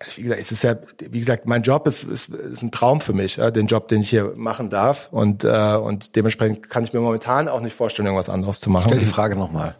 also 0.00 0.16
wie 0.16 0.22
gesagt, 0.22 0.40
es 0.40 0.50
ist 0.50 0.64
ja, 0.64 0.76
wie 0.98 1.18
gesagt, 1.18 1.46
mein 1.46 1.62
Job 1.62 1.86
ist, 1.86 2.04
ist, 2.04 2.30
ist 2.30 2.62
ein 2.62 2.70
Traum 2.70 3.02
für 3.02 3.12
mich, 3.12 3.36
ja, 3.36 3.50
den 3.50 3.66
Job, 3.66 3.88
den 3.88 4.00
ich 4.00 4.08
hier 4.08 4.32
machen 4.34 4.70
darf. 4.70 5.08
Und, 5.10 5.44
äh, 5.44 5.76
und 5.76 6.16
dementsprechend 6.16 6.70
kann 6.70 6.84
ich 6.84 6.94
mir 6.94 7.00
momentan 7.00 7.48
auch 7.48 7.60
nicht 7.60 7.76
vorstellen, 7.76 8.06
irgendwas 8.06 8.30
anderes 8.30 8.60
zu 8.60 8.70
machen. 8.70 8.86
Ich 8.86 8.92
stell 8.92 8.98
die 8.98 9.04
Frage 9.04 9.36
nochmal. 9.36 9.76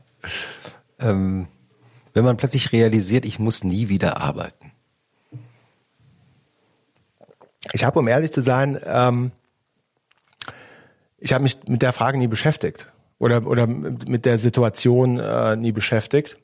Ähm, 1.01 1.49
wenn 2.13 2.25
man 2.25 2.37
plötzlich 2.37 2.71
realisiert, 2.73 3.25
ich 3.25 3.39
muss 3.39 3.65
nie 3.65 3.89
wieder 3.89 4.19
arbeiten. 4.21 4.73
Ich 7.73 7.85
habe, 7.85 7.99
um 7.99 8.07
ehrlich 8.07 8.33
zu 8.33 8.43
sein, 8.43 8.79
ähm, 8.85 9.33
ich 11.17 11.33
habe 11.33 11.43
mich 11.43 11.67
mit 11.67 11.81
der 11.81 11.95
Frage 11.95 12.19
nie 12.19 12.27
beschäftigt 12.27 12.93
oder, 13.19 13.47
oder 13.47 13.67
mit 13.67 14.27
der 14.27 14.37
Situation 14.37 15.19
äh, 15.19 15.57
nie 15.57 15.73
beschäftigt 15.73 16.37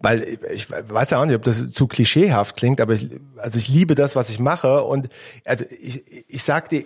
weil 0.00 0.38
ich 0.52 0.70
weiß 0.70 1.10
ja 1.10 1.20
auch 1.20 1.26
nicht, 1.26 1.36
ob 1.36 1.42
das 1.42 1.70
zu 1.70 1.86
klischeehaft 1.86 2.56
klingt, 2.56 2.80
aber 2.80 2.94
ich, 2.94 3.08
also 3.36 3.58
ich 3.58 3.68
liebe 3.68 3.94
das, 3.94 4.16
was 4.16 4.30
ich 4.30 4.38
mache 4.38 4.82
und 4.82 5.08
also 5.44 5.64
ich, 5.80 6.02
ich 6.26 6.42
sag 6.42 6.70
dir, 6.70 6.84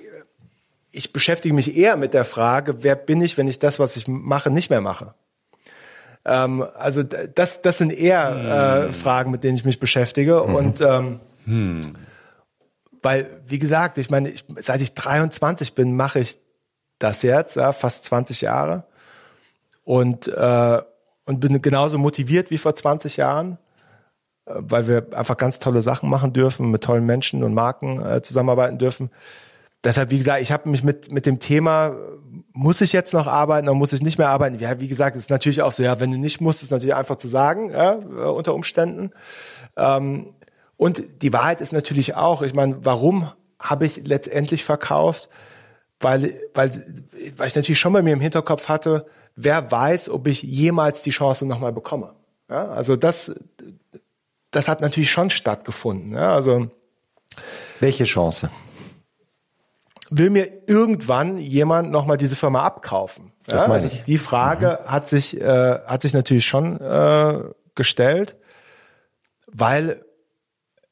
ich 0.90 1.12
beschäftige 1.12 1.54
mich 1.54 1.76
eher 1.76 1.96
mit 1.96 2.12
der 2.12 2.24
Frage, 2.24 2.82
wer 2.82 2.96
bin 2.96 3.20
ich, 3.20 3.38
wenn 3.38 3.48
ich 3.48 3.58
das, 3.60 3.78
was 3.78 3.96
ich 3.96 4.08
mache, 4.08 4.50
nicht 4.50 4.68
mehr 4.68 4.80
mache. 4.80 5.14
Ähm, 6.24 6.66
also 6.76 7.02
das, 7.02 7.62
das 7.62 7.78
sind 7.78 7.92
eher 7.92 8.30
hm. 8.30 8.90
äh, 8.90 8.92
Fragen, 8.92 9.30
mit 9.30 9.44
denen 9.44 9.56
ich 9.56 9.64
mich 9.64 9.78
beschäftige 9.78 10.42
mhm. 10.46 10.54
und 10.54 10.80
ähm, 10.80 11.20
hm. 11.44 11.80
weil, 13.02 13.28
wie 13.46 13.58
gesagt, 13.58 13.98
ich 13.98 14.10
meine, 14.10 14.30
ich, 14.30 14.44
seit 14.56 14.80
ich 14.80 14.94
23 14.94 15.74
bin, 15.74 15.94
mache 15.94 16.18
ich 16.18 16.38
das 16.98 17.22
jetzt, 17.22 17.56
ja, 17.56 17.72
fast 17.72 18.04
20 18.04 18.40
Jahre 18.40 18.84
und 19.84 20.26
äh, 20.28 20.82
und 21.26 21.40
bin 21.40 21.60
genauso 21.62 21.98
motiviert 21.98 22.50
wie 22.50 22.58
vor 22.58 22.74
20 22.74 23.16
Jahren, 23.16 23.58
äh, 24.46 24.54
weil 24.56 24.88
wir 24.88 25.06
einfach 25.16 25.36
ganz 25.36 25.58
tolle 25.58 25.82
Sachen 25.82 26.08
machen 26.08 26.32
dürfen, 26.32 26.70
mit 26.70 26.84
tollen 26.84 27.06
Menschen 27.06 27.42
und 27.42 27.54
Marken 27.54 28.04
äh, 28.04 28.22
zusammenarbeiten 28.22 28.78
dürfen. 28.78 29.10
Deshalb, 29.84 30.10
wie 30.10 30.16
gesagt, 30.16 30.40
ich 30.40 30.50
habe 30.50 30.68
mich 30.70 30.82
mit, 30.82 31.12
mit 31.12 31.26
dem 31.26 31.40
Thema, 31.40 31.94
muss 32.54 32.80
ich 32.80 32.94
jetzt 32.94 33.12
noch 33.12 33.26
arbeiten 33.26 33.68
oder 33.68 33.76
muss 33.76 33.92
ich 33.92 34.00
nicht 34.00 34.16
mehr 34.16 34.30
arbeiten? 34.30 34.58
Ja, 34.58 34.80
wie 34.80 34.88
gesagt, 34.88 35.14
ist 35.14 35.28
natürlich 35.28 35.60
auch 35.60 35.72
so, 35.72 35.82
ja, 35.82 36.00
wenn 36.00 36.10
du 36.10 36.16
nicht 36.16 36.40
musst, 36.40 36.62
ist 36.62 36.70
natürlich 36.70 36.94
einfach 36.94 37.16
zu 37.16 37.28
sagen, 37.28 37.70
ja, 37.70 37.94
äh, 37.94 38.30
unter 38.30 38.54
Umständen. 38.54 39.10
Ähm, 39.76 40.34
und 40.76 41.22
die 41.22 41.32
Wahrheit 41.32 41.60
ist 41.60 41.72
natürlich 41.72 42.14
auch, 42.16 42.40
ich 42.40 42.54
meine, 42.54 42.84
warum 42.84 43.30
habe 43.58 43.84
ich 43.84 44.06
letztendlich 44.06 44.64
verkauft? 44.64 45.28
Weil, 46.00 46.34
weil, 46.54 46.70
weil 47.36 47.46
ich 47.46 47.54
natürlich 47.54 47.78
schon 47.78 47.92
bei 47.92 48.02
mir 48.02 48.12
im 48.14 48.20
Hinterkopf 48.20 48.68
hatte, 48.68 49.06
wer 49.36 49.70
weiß, 49.70 50.08
ob 50.10 50.26
ich 50.26 50.42
jemals 50.42 51.02
die 51.02 51.10
Chance 51.10 51.46
nochmal 51.46 51.72
bekomme. 51.72 52.14
Ja, 52.48 52.68
also 52.68 52.96
das, 52.96 53.34
das 54.50 54.68
hat 54.68 54.80
natürlich 54.80 55.10
schon 55.10 55.30
stattgefunden. 55.30 56.12
Ja, 56.12 56.34
also 56.34 56.70
welche 57.80 58.04
Chance? 58.04 58.50
Will 60.10 60.30
mir 60.30 60.48
irgendwann 60.66 61.38
jemand 61.38 61.90
nochmal 61.90 62.16
diese 62.16 62.36
Firma 62.36 62.62
abkaufen? 62.62 63.32
Das 63.46 63.62
ja, 63.62 63.68
meine 63.68 63.84
also 63.84 63.96
Die 64.06 64.18
Frage 64.18 64.78
mhm. 64.82 64.90
hat 64.90 65.08
sich 65.08 65.40
äh, 65.40 65.78
hat 65.86 66.02
sich 66.02 66.14
natürlich 66.14 66.46
schon 66.46 66.80
äh, 66.80 67.40
gestellt, 67.74 68.36
weil 69.50 70.04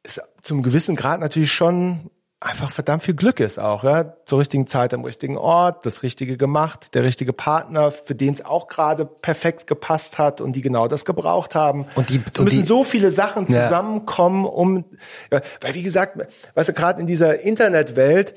es 0.02 0.20
zum 0.40 0.62
gewissen 0.62 0.96
Grad 0.96 1.20
natürlich 1.20 1.52
schon 1.52 2.10
einfach 2.44 2.70
verdammt 2.70 3.04
viel 3.04 3.14
Glück 3.14 3.40
ist 3.40 3.58
auch, 3.58 3.84
ja, 3.84 4.14
zur 4.24 4.40
richtigen 4.40 4.66
Zeit 4.66 4.92
am 4.94 5.04
richtigen 5.04 5.36
Ort, 5.36 5.86
das 5.86 6.02
Richtige 6.02 6.36
gemacht, 6.36 6.94
der 6.94 7.04
richtige 7.04 7.32
Partner, 7.32 7.90
für 7.90 8.14
den 8.14 8.34
es 8.34 8.44
auch 8.44 8.68
gerade 8.68 9.04
perfekt 9.04 9.66
gepasst 9.66 10.18
hat 10.18 10.40
und 10.40 10.54
die 10.54 10.60
genau 10.60 10.88
das 10.88 11.04
gebraucht 11.04 11.54
haben. 11.54 11.86
Und 11.94 12.10
die 12.10 12.20
es 12.32 12.40
müssen 12.40 12.60
die, 12.60 12.66
so 12.66 12.84
viele 12.84 13.10
Sachen 13.10 13.46
zusammenkommen, 13.46 14.44
ja. 14.44 14.50
um, 14.50 14.84
ja, 15.30 15.40
weil 15.60 15.74
wie 15.74 15.82
gesagt, 15.82 16.18
weißt 16.54 16.68
du, 16.68 16.72
gerade 16.72 17.00
in 17.00 17.06
dieser 17.06 17.40
Internetwelt, 17.40 18.34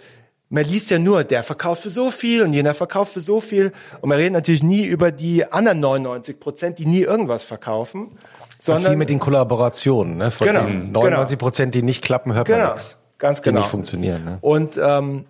man 0.50 0.64
liest 0.64 0.92
ja 0.92 1.00
nur, 1.00 1.24
der 1.24 1.42
verkauft 1.43 1.84
für 1.84 1.90
so 1.90 2.11
viel 2.11 2.43
und 2.43 2.53
jener 2.53 2.75
verkauft 2.75 3.14
für 3.14 3.22
so 3.22 3.40
viel. 3.40 3.74
Und 4.01 4.09
man 4.09 4.17
redet 4.17 4.34
natürlich 4.34 4.61
nie 4.61 4.85
über 4.85 5.11
die 5.11 5.51
anderen 5.51 5.80
99 5.80 6.40
Prozent, 6.40 6.77
die 6.77 6.85
nie 6.85 7.01
irgendwas 7.01 7.43
verkaufen. 7.43 8.17
Das 8.64 8.82
ist 8.82 8.90
wie 8.92 8.95
mit 8.95 9.09
den 9.09 9.19
Kollaborationen. 9.19 10.17
Ne? 10.17 10.32
Von 10.32 10.48
genau, 10.48 10.66
den 10.66 10.92
99 10.92 11.38
Prozent, 11.38 11.75
die 11.75 11.82
nicht 11.82 12.03
klappen, 12.03 12.34
hört 12.34 12.48
man 12.48 12.59
genau, 12.59 12.72
nichts. 12.72 13.00
Ganz 13.18 13.42
Die 13.42 13.50
genau. 13.50 13.61
nicht 13.61 13.69
funktionieren. 13.69 14.26
Ne? 14.26 14.38
Und, 14.42 14.80
ähm, 14.82 15.26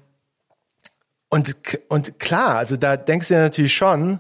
und, 1.29 1.55
und 1.89 2.19
klar, 2.19 2.57
also 2.57 2.77
da 2.77 2.97
denkst 2.97 3.27
du 3.27 3.33
dir 3.33 3.41
natürlich 3.41 3.73
schon, 3.73 4.19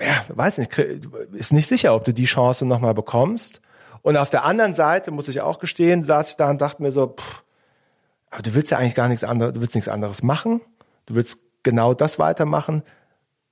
ja, 0.00 0.24
weiß 0.28 0.58
nicht, 0.58 0.76
ist 1.32 1.52
nicht 1.52 1.68
sicher, 1.68 1.94
ob 1.94 2.04
du 2.04 2.12
die 2.12 2.24
Chance 2.24 2.66
nochmal 2.66 2.94
bekommst. 2.94 3.60
Und 4.02 4.16
auf 4.16 4.30
der 4.30 4.44
anderen 4.44 4.74
Seite, 4.74 5.10
muss 5.10 5.28
ich 5.28 5.40
auch 5.40 5.58
gestehen, 5.58 6.02
saß 6.02 6.30
ich 6.30 6.36
da 6.36 6.50
und 6.50 6.60
dachte 6.60 6.82
mir 6.82 6.92
so, 6.92 7.08
pff, 7.08 7.42
aber 8.32 8.42
du 8.42 8.54
willst 8.54 8.70
ja 8.70 8.78
eigentlich 8.78 8.94
gar 8.94 9.08
nichts 9.08 9.24
anderes, 9.24 9.54
du 9.54 9.60
willst 9.60 9.74
nichts 9.74 9.88
anderes 9.88 10.22
machen. 10.22 10.62
Du 11.06 11.14
willst 11.14 11.40
genau 11.62 11.92
das 11.92 12.18
weitermachen. 12.18 12.82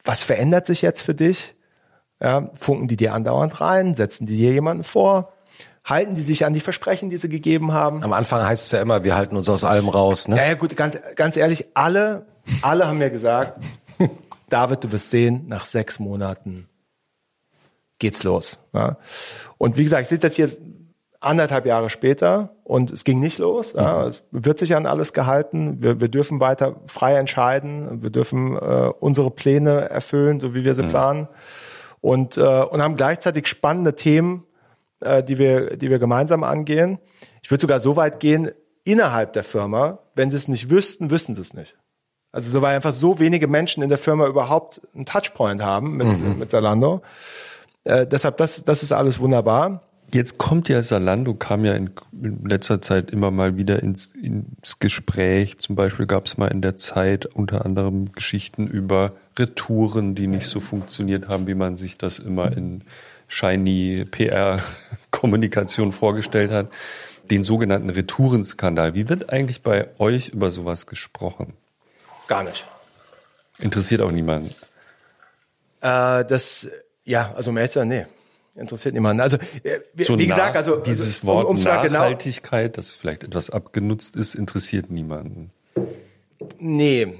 Was 0.03 0.23
verändert 0.23 0.67
sich 0.67 0.81
jetzt 0.83 1.03
für 1.03 1.15
dich? 1.15 1.55
Ja, 2.19 2.51
funken 2.55 2.89
die 2.89 2.97
dir 2.97 3.13
andauernd 3.13 3.61
rein? 3.61 3.95
Setzen 3.95 4.27
die 4.27 4.37
dir 4.39 4.53
jemanden 4.53 4.83
vor? 4.83 5.33
Halten 5.91 6.15
die 6.15 6.23
sich 6.23 6.45
an 6.45 6.53
die 6.53 6.61
Versprechen, 6.61 7.11
die 7.11 7.17
sie 7.17 7.29
gegeben 7.29 7.73
haben? 7.73 8.03
Am 8.03 8.13
Anfang 8.13 8.45
heißt 8.45 8.67
es 8.67 8.73
ja 8.73 8.81
immer, 8.81 9.05
wir 9.05 9.17
halten 9.17 9.37
uns 9.37 9.49
aus 9.49 9.65
allem 9.65 9.89
raus. 9.89 10.29
Ne? 10.29 10.37
Ja, 10.37 10.47
ja, 10.47 10.55
gut, 10.55 10.77
ganz, 10.77 10.99
ganz 11.17 11.37
ehrlich, 11.37 11.67
alle, 11.75 12.27
alle 12.63 12.87
haben 12.87 12.99
mir 12.99 13.11
gesagt, 13.11 13.61
David, 14.49 14.85
du 14.85 14.93
wirst 14.93 15.11
sehen, 15.11 15.45
nach 15.49 15.67
sechs 15.67 15.99
Monaten 15.99 16.69
geht's 17.99 18.25
los. 18.25 18.59
Ja? 18.73 18.99
Und 19.59 19.77
wie 19.77 19.83
gesagt, 19.85 20.03
ich 20.03 20.09
sitze 20.09 20.27
jetzt 20.27 20.37
hier 20.37 20.49
anderthalb 21.21 21.67
Jahre 21.67 21.91
später 21.91 22.57
und 22.65 22.91
es 22.91 23.05
ging 23.05 23.21
nicht 23.21 23.39
los. 23.39 23.75
Ja? 23.75 24.07
Es 24.07 24.25
wird 24.31 24.59
sich 24.59 24.75
an 24.75 24.87
alles 24.87 25.13
gehalten. 25.13 25.83
Wir, 25.83 26.01
wir 26.01 26.09
dürfen 26.09 26.41
weiter 26.41 26.77
frei 26.87 27.15
entscheiden. 27.17 28.03
Wir 28.03 28.11
dürfen 28.11 28.57
äh, 28.57 28.91
unsere 28.99 29.31
Pläne 29.31 29.91
erfüllen, 29.91 30.41
so 30.41 30.55
wie 30.55 30.65
wir 30.65 30.75
sie 30.75 30.83
planen. 30.85 31.29
Und, 32.01 32.39
äh, 32.39 32.41
und 32.41 32.83
haben 32.83 32.97
gleichzeitig 32.97 33.47
spannende 33.47 33.95
Themen, 33.95 34.45
äh, 35.01 35.23
die, 35.23 35.39
wir, 35.39 35.77
die 35.77 35.91
wir 35.91 35.99
gemeinsam 35.99 36.45
angehen. 36.45 36.99
Ich 37.43 37.51
würde 37.51 37.63
sogar 37.63 37.81
so 37.81 37.97
weit 37.97 38.21
gehen, 38.21 38.51
innerhalb 38.85 39.33
der 39.33 39.45
Firma, 39.45 40.01
wenn 40.15 40.31
sie 40.31 40.37
es 40.37 40.49
nicht 40.49 40.71
wüssten, 40.71 41.11
wüssten 41.11 41.35
sie 41.35 41.41
es 41.41 41.55
nicht. 41.55 41.77
Also 42.33 42.51
so 42.51 42.63
weil 42.63 42.77
einfach 42.77 42.93
so 42.93 43.19
wenige 43.19 43.49
Menschen 43.49 43.83
in 43.83 43.89
der 43.89 43.99
Firma 43.99 44.27
überhaupt 44.27 44.81
einen 44.95 45.05
Touchpoint 45.05 45.63
haben 45.63 45.97
mit, 45.97 46.39
mit 46.39 46.51
Zalando. 46.51 47.03
Äh, 47.85 48.07
deshalb, 48.07 48.37
das, 48.37 48.65
das 48.65 48.83
ist 48.83 48.93
alles 48.93 49.19
wunderbar. 49.19 49.83
Jetzt 50.13 50.39
kommt 50.39 50.69
ja 50.69 50.83
Salando, 50.83 51.35
kam 51.35 51.65
ja 51.65 51.75
in, 51.75 51.91
in 52.13 52.45
letzter 52.45 52.83
Zeit 52.83 53.13
immer 53.13 53.31
mal 53.31 53.57
wieder 53.57 53.83
ins, 53.83 54.07
ins 54.07 54.81
Gespräch. 54.81 55.59
Zum 55.59 55.77
Beispiel 55.77 56.07
gab 56.07 56.27
es 56.27 56.37
mal 56.37 56.49
in 56.49 56.63
der 56.63 56.77
Zeit 56.77 57.27
unter 57.27 57.65
anderem 57.65 58.11
Geschichten 58.13 58.67
über 58.67 59.13
Retouren, 59.39 60.17
die 60.17 60.27
nicht 60.27 60.49
so 60.49 60.59
funktioniert 60.59 61.29
haben, 61.29 61.47
wie 61.47 61.55
man 61.55 61.77
sich 61.77 61.97
das 61.97 62.19
immer 62.19 62.57
in 62.57 62.83
shiny 63.31 64.05
PR-Kommunikation 64.11 65.93
vorgestellt 65.93 66.51
hat. 66.51 66.69
Den 67.31 67.45
sogenannten 67.45 67.91
Retourenskandal. 67.91 68.95
Wie 68.95 69.09
wird 69.09 69.31
eigentlich 69.33 69.63
bei 69.63 69.89
euch 69.99 70.31
über 70.31 70.51
sowas 70.51 70.87
gesprochen? 70.87 71.55
Gar 72.27 72.43
nicht. 72.45 72.67
Interessiert 73.59 74.01
auch 74.01 74.11
niemanden. 74.11 74.51
Äh, 75.81 76.25
das, 76.25 76.69
ja, 77.05 77.33
also 77.37 77.53
Melzer, 77.53 77.85
nee. 77.85 78.07
Interessiert 78.57 78.95
niemanden. 78.95 79.21
Also, 79.21 79.37
äh, 79.63 79.81
wie, 79.95 80.05
So 80.05 80.19
wie 80.19 80.27
gesagt, 80.27 80.57
also 80.57 80.77
dieses 80.77 81.21
um- 81.21 81.27
Wort 81.29 81.65
mal 81.65 81.83
genau, 81.83 82.01
Nachhaltigkeit, 82.01 82.77
das 82.77 82.97
vielleicht 82.97 83.23
etwas 83.23 83.49
abgenutzt 83.51 84.17
ist, 84.17 84.35
interessiert 84.35 84.91
niemanden. 84.91 85.53
Nee. 86.59 87.15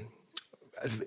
Also, 0.83 0.97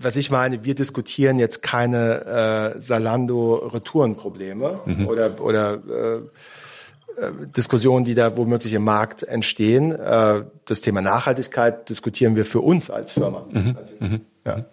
was 0.00 0.14
ich 0.16 0.30
meine, 0.30 0.64
wir 0.64 0.74
diskutieren 0.76 1.38
jetzt 1.40 1.60
keine 1.62 2.74
äh, 2.76 2.80
Salando-Retourenprobleme 2.80 4.80
oder, 5.08 5.40
oder 5.40 5.74
äh, 5.74 6.16
äh, 7.20 7.30
Diskussionen, 7.56 8.04
die 8.04 8.14
da 8.14 8.36
womöglich 8.36 8.72
im 8.72 8.84
Markt 8.84 9.22
entstehen. 9.22 9.92
Äh, 9.92 10.44
das 10.66 10.80
Thema 10.80 11.00
Nachhaltigkeit 11.00 11.88
diskutieren 11.88 12.36
wir 12.36 12.44
für 12.44 12.60
uns 12.60 12.90
als 12.90 13.12
Firma. 13.12 13.46
natürlich. 13.52 14.20
Ja. 14.44 14.64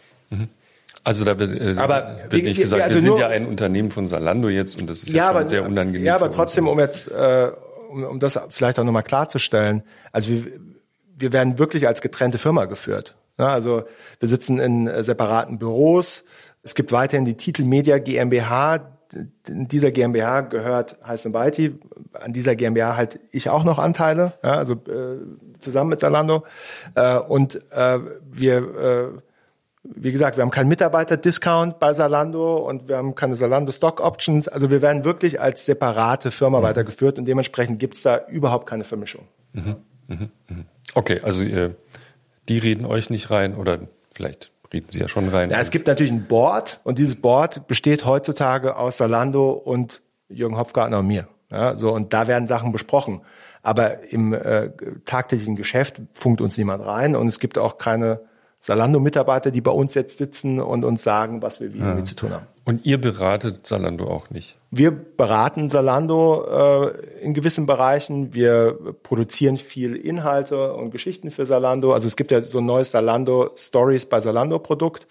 Also 1.04 1.26
da 1.26 1.40
wird, 1.40 1.60
äh, 1.60 1.76
Aber 1.80 2.18
wird 2.30 2.44
nicht 2.44 2.62
gesagt, 2.62 2.84
also 2.84 2.96
wir 2.96 3.02
sind 3.02 3.10
nur- 3.10 3.20
ja 3.20 3.28
ein 3.28 3.48
Unternehmen 3.48 3.90
von 3.90 4.06
Salando 4.06 4.50
jetzt 4.50 4.80
und 4.80 4.88
das 4.90 5.00
ist 5.04 5.10
ja, 5.10 5.16
ja, 5.16 5.28
schon 5.30 5.38
aber, 5.38 5.48
sehr 5.48 5.66
unangenehm. 5.66 6.06
Ja, 6.06 6.16
aber 6.16 6.32
trotzdem, 6.32 6.68
um 6.68 6.80
jetzt, 6.80 7.10
äh, 7.10 7.52
um, 7.90 8.04
um 8.04 8.20
das 8.20 8.40
vielleicht 8.50 8.78
auch 8.78 8.84
nochmal 8.84 9.04
klarzustellen, 9.04 9.82
also 10.12 10.30
wir, 10.30 10.44
wir 11.16 11.34
werden 11.34 11.58
wirklich 11.58 11.88
als 11.88 12.02
getrennte 12.02 12.38
Firma 12.38 12.66
geführt. 12.66 13.16
Ja, 13.42 13.48
also 13.48 13.84
wir 14.20 14.30
sitzen 14.30 14.60
in 14.60 14.88
äh, 14.88 15.02
separaten 15.02 15.58
Büros. 15.58 16.26
Es 16.62 16.76
gibt 16.76 16.92
weiterhin 16.92 17.26
die 17.26 17.36
Titel 17.36 17.64
Media 17.64 17.98
GmbH. 17.98 18.98
In 19.48 19.68
dieser 19.68 19.92
GmbH 19.92 20.42
gehört 20.42 20.98
Heiß 21.06 21.28
Beiti. 21.32 21.74
An 22.14 22.34
dieser 22.34 22.56
GmbH 22.56 22.96
halt 22.96 23.20
ich 23.32 23.50
auch 23.50 23.64
noch 23.64 23.80
Anteile, 23.80 24.34
ja, 24.44 24.52
also 24.52 24.74
äh, 24.74 25.18
zusammen 25.60 25.90
mit 25.90 26.00
Zalando. 26.00 26.46
Äh, 26.94 27.18
und 27.18 27.62
äh, 27.72 28.00
wir 28.32 28.58
äh, 28.58 29.22
wie 29.84 30.12
gesagt, 30.12 30.38
wir 30.38 30.44
haben 30.44 30.52
keinen 30.52 30.70
Mitarbeiter-Discount 30.70 31.80
bei 31.80 31.94
Salando 31.94 32.58
und 32.58 32.88
wir 32.88 32.98
haben 32.98 33.16
keine 33.16 33.36
Salando 33.36 33.72
Stock 33.72 34.00
Options. 34.00 34.48
Also 34.48 34.70
wir 34.70 34.84
werden 34.84 35.04
wirklich 35.04 35.42
als 35.42 35.66
separate 35.66 36.30
Firma 36.30 36.62
weitergeführt 36.62 37.18
und 37.18 37.26
dementsprechend 37.26 37.80
gibt's 37.80 38.04
da 38.04 38.28
überhaupt 38.28 38.68
keine 38.68 38.84
Vermischung. 38.84 39.28
Okay, 40.94 41.20
also 41.24 41.42
ihr, 41.42 41.76
die 42.52 42.60
reden 42.60 42.86
euch 42.86 43.10
nicht 43.10 43.32
rein 43.32 43.56
oder 43.56 43.80
vielleicht 44.14 44.52
reden 44.74 44.88
sie 44.90 45.00
ja 45.00 45.08
schon 45.08 45.30
rein. 45.30 45.50
Ja, 45.50 45.60
es 45.60 45.72
gibt 45.72 45.88
natürlich 45.88 46.12
ein 46.12 46.28
Board 46.28 46.82
und 46.84 46.98
dieses 46.98 47.16
Board 47.16 47.68
besteht 47.68 48.06
heutzutage 48.06 48.76
aus 48.76 48.98
Salando 48.98 49.52
und 49.52 50.02
Jürgen 50.28 50.58
Hopfgartner 50.58 51.00
und 51.00 51.08
mir. 51.08 51.28
Ja, 51.50 51.78
so 51.78 51.94
und 51.94 52.14
da 52.14 52.28
werden 52.28 52.48
Sachen 52.48 52.72
besprochen. 52.72 53.22
Aber 53.64 54.12
im 54.12 54.34
äh, 54.34 54.72
tagtäglichen 55.06 55.56
Geschäft 55.56 56.02
funkt 56.14 56.42
uns 56.42 56.58
niemand 56.58 56.86
rein 56.86 57.16
und 57.16 57.28
es 57.28 57.40
gibt 57.40 57.58
auch 57.58 57.78
keine 57.78 58.22
Salando-Mitarbeiter, 58.60 59.52
die 59.52 59.62
bei 59.62 59.72
uns 59.72 59.94
jetzt 59.94 60.18
sitzen 60.18 60.60
und 60.60 60.84
uns 60.84 61.04
sagen, 61.04 61.42
was 61.42 61.62
wir 61.62 61.74
wie, 61.74 61.80
wie 61.80 62.04
zu 62.04 62.16
tun 62.16 62.32
haben. 62.32 62.48
Und 62.64 62.86
ihr 62.86 63.02
beratet 63.02 63.66
Salando 63.66 64.06
auch 64.08 64.30
nicht. 64.30 64.56
Wir 64.70 64.92
beraten 64.92 65.70
Salando 65.70 66.46
äh, 66.46 66.92
in 67.24 67.34
gewissen 67.34 67.66
Bereichen. 67.66 68.36
Wir 68.36 68.78
produzieren 69.02 69.58
viel 69.58 69.96
Inhalte 69.96 70.74
und 70.74 70.92
Geschichten 70.92 71.32
für 71.32 71.48
Salando. 71.48 71.92
Also 71.92 72.06
es 72.08 72.16
gibt 72.16 72.30
ja 72.32 72.40
so 72.42 72.60
ein 72.60 72.66
neues 72.68 72.92
Salando 72.92 73.50
Stories 73.58 74.06
bei 74.06 74.20
Salando 74.20 74.60
Produkt. 74.60 75.08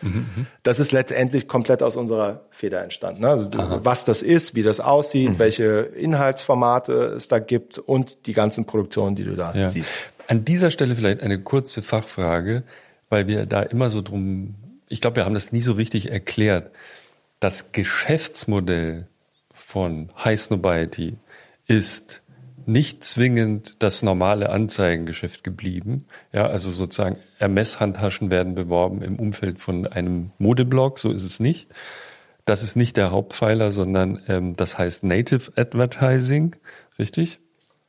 Das 0.62 0.78
ist 0.78 0.92
letztendlich 0.92 1.48
komplett 1.48 1.82
aus 1.82 1.96
unserer 1.96 2.42
Feder 2.50 2.82
entstanden. 2.84 3.22
Ne? 3.22 3.28
Also 3.30 3.50
was 3.84 4.04
das 4.04 4.22
ist, 4.22 4.54
wie 4.54 4.62
das 4.62 4.78
aussieht, 4.78 5.40
welche 5.40 5.80
Inhaltsformate 5.80 6.92
es 7.16 7.26
da 7.26 7.40
gibt 7.40 7.78
und 7.78 8.26
die 8.26 8.32
ganzen 8.32 8.64
Produktionen, 8.64 9.16
die 9.16 9.24
du 9.24 9.34
da 9.34 9.52
Ja. 9.54 9.66
siehst. 9.68 9.92
An 10.28 10.44
dieser 10.44 10.70
Stelle 10.70 10.94
vielleicht 10.94 11.20
eine 11.22 11.40
kurze 11.40 11.82
Fachfrage, 11.82 12.62
weil 13.08 13.26
wir 13.26 13.46
da 13.46 13.62
immer 13.62 13.90
so 13.90 14.02
drum, 14.02 14.54
ich 14.88 15.00
glaube, 15.00 15.16
wir 15.16 15.24
haben 15.24 15.34
das 15.34 15.50
nie 15.50 15.60
so 15.62 15.72
richtig 15.72 16.12
erklärt. 16.12 16.70
Das 17.40 17.72
Geschäftsmodell 17.72 19.08
von 19.50 20.10
High 20.22 20.38
Snobiety 20.38 21.16
ist 21.66 22.22
nicht 22.66 23.02
zwingend 23.02 23.76
das 23.78 24.02
normale 24.02 24.50
Anzeigengeschäft 24.50 25.42
geblieben. 25.42 26.04
Ja, 26.32 26.46
also 26.46 26.70
sozusagen 26.70 27.16
Ermesshandtaschen 27.38 28.30
werden 28.30 28.54
beworben 28.54 29.00
im 29.00 29.18
Umfeld 29.18 29.58
von 29.58 29.86
einem 29.86 30.32
Modeblog, 30.36 30.98
so 30.98 31.10
ist 31.10 31.22
es 31.22 31.40
nicht. 31.40 31.70
Das 32.44 32.62
ist 32.62 32.76
nicht 32.76 32.98
der 32.98 33.10
Hauptpfeiler, 33.10 33.72
sondern 33.72 34.20
ähm, 34.28 34.54
das 34.56 34.76
heißt 34.76 35.04
Native 35.04 35.52
Advertising, 35.56 36.56
richtig? 36.98 37.40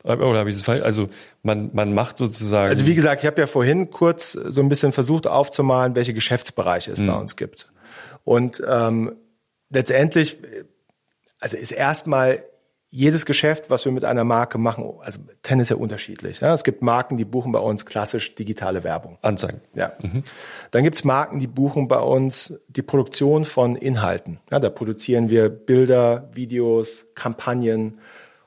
Oder 0.03 0.39
habe 0.39 0.49
ich 0.49 0.55
das 0.55 0.63
falsch? 0.63 0.83
Also 0.83 1.09
man, 1.43 1.71
man 1.73 1.93
macht 1.93 2.17
sozusagen. 2.17 2.69
Also 2.69 2.85
wie 2.85 2.95
gesagt, 2.95 3.21
ich 3.21 3.27
habe 3.27 3.41
ja 3.41 3.47
vorhin 3.47 3.91
kurz 3.91 4.31
so 4.31 4.61
ein 4.61 4.69
bisschen 4.69 4.93
versucht 4.93 5.27
aufzumalen, 5.27 5.95
welche 5.95 6.13
Geschäftsbereiche 6.13 6.93
es 6.93 7.05
bei 7.05 7.13
uns 7.13 7.35
gibt. 7.35 7.69
Und 8.23 8.63
ähm, 8.65 9.11
letztendlich, 9.71 10.37
also 11.39 11.57
ist 11.57 11.71
erstmal 11.71 12.43
jedes 12.93 13.25
Geschäft, 13.25 13.69
was 13.69 13.85
wir 13.85 13.91
mit 13.93 14.03
einer 14.03 14.25
Marke 14.25 14.57
machen, 14.57 14.95
also 14.99 15.19
tendenziell 15.43 15.79
unterschiedlich. 15.79 16.41
Ja? 16.41 16.53
Es 16.53 16.65
gibt 16.65 16.81
Marken, 16.81 17.15
die 17.15 17.23
buchen 17.23 17.53
bei 17.53 17.59
uns 17.59 17.85
klassisch 17.85 18.35
digitale 18.35 18.83
Werbung. 18.83 19.17
Anzeigen. 19.21 19.61
Ja. 19.73 19.93
Dann 20.71 20.83
gibt's 20.83 21.05
Marken, 21.05 21.39
die 21.39 21.47
buchen 21.47 21.87
bei 21.87 21.99
uns 21.99 22.59
die 22.67 22.81
Produktion 22.81 23.45
von 23.45 23.77
Inhalten. 23.77 24.41
Ja, 24.51 24.59
da 24.59 24.69
produzieren 24.69 25.29
wir 25.29 25.47
Bilder, 25.47 26.29
Videos, 26.33 27.05
Kampagnen. 27.15 27.99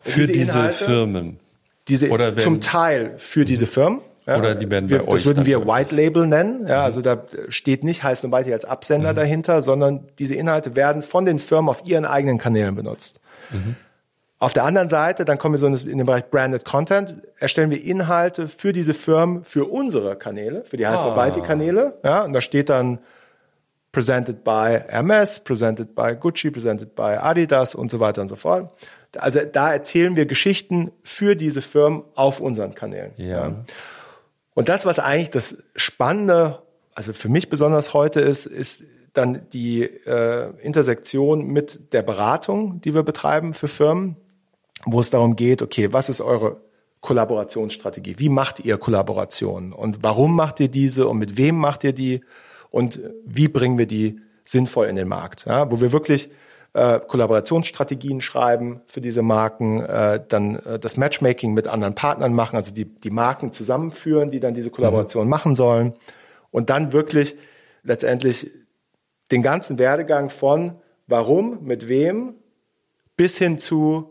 Und 0.05 0.13
Für 0.13 0.27
diese, 0.27 0.33
Inhalte- 0.35 0.85
Firmen. 0.85 1.41
diese 1.89 2.11
Oder 2.11 2.37
zum 2.37 2.61
Teil 2.61 3.15
für 3.17 3.47
diese 3.47 3.67
Firmen. 3.67 4.01
Ja, 4.27 4.39
Oder 4.39 4.55
die 4.55 4.71
werden 4.71 4.89
wir, 4.89 5.01
bei 5.01 5.05
Das 5.05 5.15
euch 5.15 5.27
würden 5.27 5.37
dann 5.39 5.47
wir. 5.47 5.67
White 5.67 5.95
Label 5.95 6.27
nennen. 6.27 6.67
Ja, 6.67 6.83
also 6.83 7.03
da 7.03 7.25
steht 7.49 7.85
nicht 7.85 8.03
heißt 8.03 8.25
Nobody 8.25 8.53
als 8.53 8.65
Absender 8.65 9.13
dahinter, 9.13 9.61
sondern 9.61 10.09
diese 10.19 10.35
Inhalte 10.35 10.77
werden 10.77 11.03
von 11.03 11.27
den 11.27 11.39
Firmen 11.39 11.69
auf 11.69 11.83
ihren 11.85 12.07
eigenen 12.07 12.39
Kanälen 12.39 12.75
benutzt. 12.75 13.21
Auf 14.39 14.53
der 14.53 14.65
anderen 14.65 14.89
Seite, 14.89 15.25
dann 15.25 15.39
kommen 15.39 15.55
wir 15.55 15.59
so 15.59 15.67
in 15.67 15.99
den 15.99 16.07
Bereich 16.07 16.29
Branded 16.31 16.65
Content, 16.65 17.15
erstellen 17.39 17.71
wir 17.71 17.83
Inhalte 17.83 18.49
für 18.49 18.73
diese 18.73 18.95
Firmen, 18.95 19.45
für 19.45 19.71
unsere 19.71 20.17
Kanäle, 20.17 20.65
für 20.65 20.77
die 20.77 20.87
heißt 20.87 21.05
ah. 21.05 21.41
Kanäle. 21.41 21.99
Ja, 22.03 22.25
und 22.25 22.33
da 22.33 22.41
steht 22.41 22.69
dann 22.69 22.99
presented 23.93 24.43
by 24.45 24.81
Hermes, 24.89 25.41
presented 25.41 25.95
by 25.95 26.15
Gucci, 26.19 26.51
presented 26.51 26.95
by 26.95 27.17
Adidas 27.21 27.75
und 27.75 27.91
so 27.91 28.01
weiter 28.01 28.23
und 28.23 28.29
so 28.29 28.37
fort. 28.37 28.71
Also 29.17 29.41
da 29.41 29.73
erzählen 29.73 30.17
wir 30.17 30.27
Geschichten 30.27 30.91
für 31.05 31.37
diese 31.37 31.63
Firmen 31.63 32.03
auf 32.15 32.41
unseren 32.41 32.75
Kanälen. 32.75 33.13
Ja. 33.17 33.27
ja. 33.27 33.65
Und 34.55 34.69
das, 34.69 34.87
was 34.87 34.99
eigentlich 34.99 35.31
das 35.31 35.59
Spannende, 35.77 36.63
also 36.95 37.13
für 37.13 37.29
mich 37.29 37.51
besonders 37.51 37.93
heute 37.93 38.21
ist, 38.21 38.47
ist 38.47 38.85
dann 39.13 39.49
die 39.53 39.83
äh, 39.83 40.51
Intersektion 40.61 41.47
mit 41.47 41.93
der 41.93 42.03
Beratung, 42.03 42.81
die 42.81 42.95
wir 42.95 43.03
betreiben 43.03 43.55
für 43.55 43.69
Firmen 43.69 44.17
wo 44.87 45.01
es 45.01 45.11
darum 45.11 45.37
geht, 45.37 45.63
okay, 45.63 45.93
was 45.93 46.09
ist 46.09 46.21
eure 46.21 46.61
Kollaborationsstrategie? 47.01 48.17
Wie 48.19 48.29
macht 48.29 48.61
ihr 48.61 48.79
Kollaborationen? 48.79 49.73
Und 49.73 50.03
warum 50.03 50.35
macht 50.35 50.61
ihr 50.61 50.69
diese? 50.69 51.07
Und 51.09 51.19
mit 51.19 51.37
wem 51.37 51.57
macht 51.57 51.85
ihr 51.85 51.93
die? 51.93 52.23
Und 52.71 53.01
wie 53.25 53.49
bringen 53.49 53.79
wir 53.79 53.87
die 53.87 54.21
sinnvoll 54.45 54.87
in 54.87 54.97
den 54.97 55.09
Markt? 55.09 55.45
Ja, 55.47 55.71
wo 55.71 55.81
wir 55.81 55.93
wirklich 55.93 56.31
äh, 56.75 57.01
Kollaborationsstrategien 57.01 58.21
schreiben 58.21 58.83
für 58.87 59.01
diese 59.01 59.23
Marken, 59.23 59.81
äh, 59.85 60.23
dann 60.29 60.57
äh, 60.57 60.79
das 60.79 60.97
Matchmaking 60.97 61.55
mit 61.55 61.67
anderen 61.69 61.95
Partnern 61.95 62.35
machen, 62.35 62.57
also 62.57 62.75
die, 62.75 62.85
die 62.85 63.11
Marken 63.11 63.53
zusammenführen, 63.53 64.31
die 64.31 64.41
dann 64.41 64.55
diese 64.55 64.71
Kollaboration 64.71 65.25
mhm. 65.25 65.31
machen 65.31 65.55
sollen. 65.55 65.95
Und 66.51 66.71
dann 66.71 66.93
wirklich 66.93 67.37
letztendlich 67.83 68.51
den 69.31 69.43
ganzen 69.43 69.79
Werdegang 69.79 70.31
von 70.31 70.77
warum, 71.07 71.65
mit 71.65 71.89
wem, 71.89 72.35
bis 73.17 73.39
hin 73.39 73.59
zu 73.59 74.11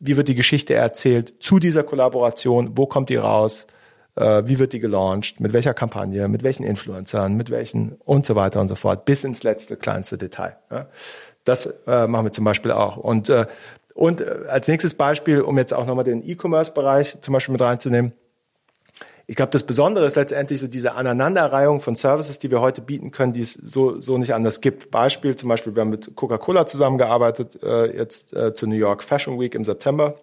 wie 0.00 0.16
wird 0.16 0.28
die 0.28 0.34
Geschichte 0.34 0.74
erzählt 0.74 1.34
zu 1.40 1.58
dieser 1.58 1.84
Kollaboration, 1.84 2.76
wo 2.76 2.86
kommt 2.86 3.10
die 3.10 3.16
raus, 3.16 3.66
äh, 4.16 4.42
wie 4.46 4.58
wird 4.58 4.72
die 4.72 4.80
gelauncht, 4.80 5.40
mit 5.40 5.52
welcher 5.52 5.74
Kampagne, 5.74 6.28
mit 6.28 6.42
welchen 6.42 6.64
Influencern, 6.64 7.34
mit 7.34 7.50
welchen 7.50 7.92
und 8.04 8.26
so 8.26 8.34
weiter 8.36 8.60
und 8.60 8.68
so 8.68 8.74
fort, 8.74 9.04
bis 9.04 9.24
ins 9.24 9.42
letzte 9.42 9.76
kleinste 9.76 10.18
Detail. 10.18 10.56
Ja. 10.70 10.86
Das 11.44 11.66
äh, 11.86 12.06
machen 12.06 12.26
wir 12.26 12.32
zum 12.32 12.44
Beispiel 12.44 12.72
auch. 12.72 12.96
Und, 12.96 13.28
äh, 13.30 13.46
und 13.94 14.20
äh, 14.20 14.44
als 14.48 14.68
nächstes 14.68 14.94
Beispiel, 14.94 15.40
um 15.40 15.56
jetzt 15.58 15.72
auch 15.72 15.86
nochmal 15.86 16.04
den 16.04 16.22
E-Commerce-Bereich 16.28 17.20
zum 17.20 17.32
Beispiel 17.32 17.52
mit 17.52 17.62
reinzunehmen, 17.62 18.12
ich 19.30 19.36
glaube, 19.36 19.52
das 19.52 19.62
Besondere 19.62 20.06
ist 20.06 20.16
letztendlich 20.16 20.58
so 20.58 20.66
diese 20.66 20.94
Aneinanderreihung 20.94 21.78
von 21.80 21.94
Services, 21.94 22.40
die 22.40 22.50
wir 22.50 22.60
heute 22.60 22.80
bieten 22.80 23.12
können, 23.12 23.32
die 23.32 23.42
es 23.42 23.52
so, 23.52 24.00
so 24.00 24.18
nicht 24.18 24.34
anders 24.34 24.60
gibt. 24.60 24.90
Beispiel 24.90 25.36
zum 25.36 25.48
Beispiel, 25.48 25.76
wir 25.76 25.82
haben 25.82 25.90
mit 25.90 26.16
Coca-Cola 26.16 26.66
zusammengearbeitet, 26.66 27.62
äh, 27.62 27.96
jetzt 27.96 28.32
äh, 28.32 28.54
zur 28.54 28.68
New 28.68 28.74
York 28.74 29.04
Fashion 29.04 29.38
Week 29.38 29.54
im 29.54 29.62
September. 29.62 30.16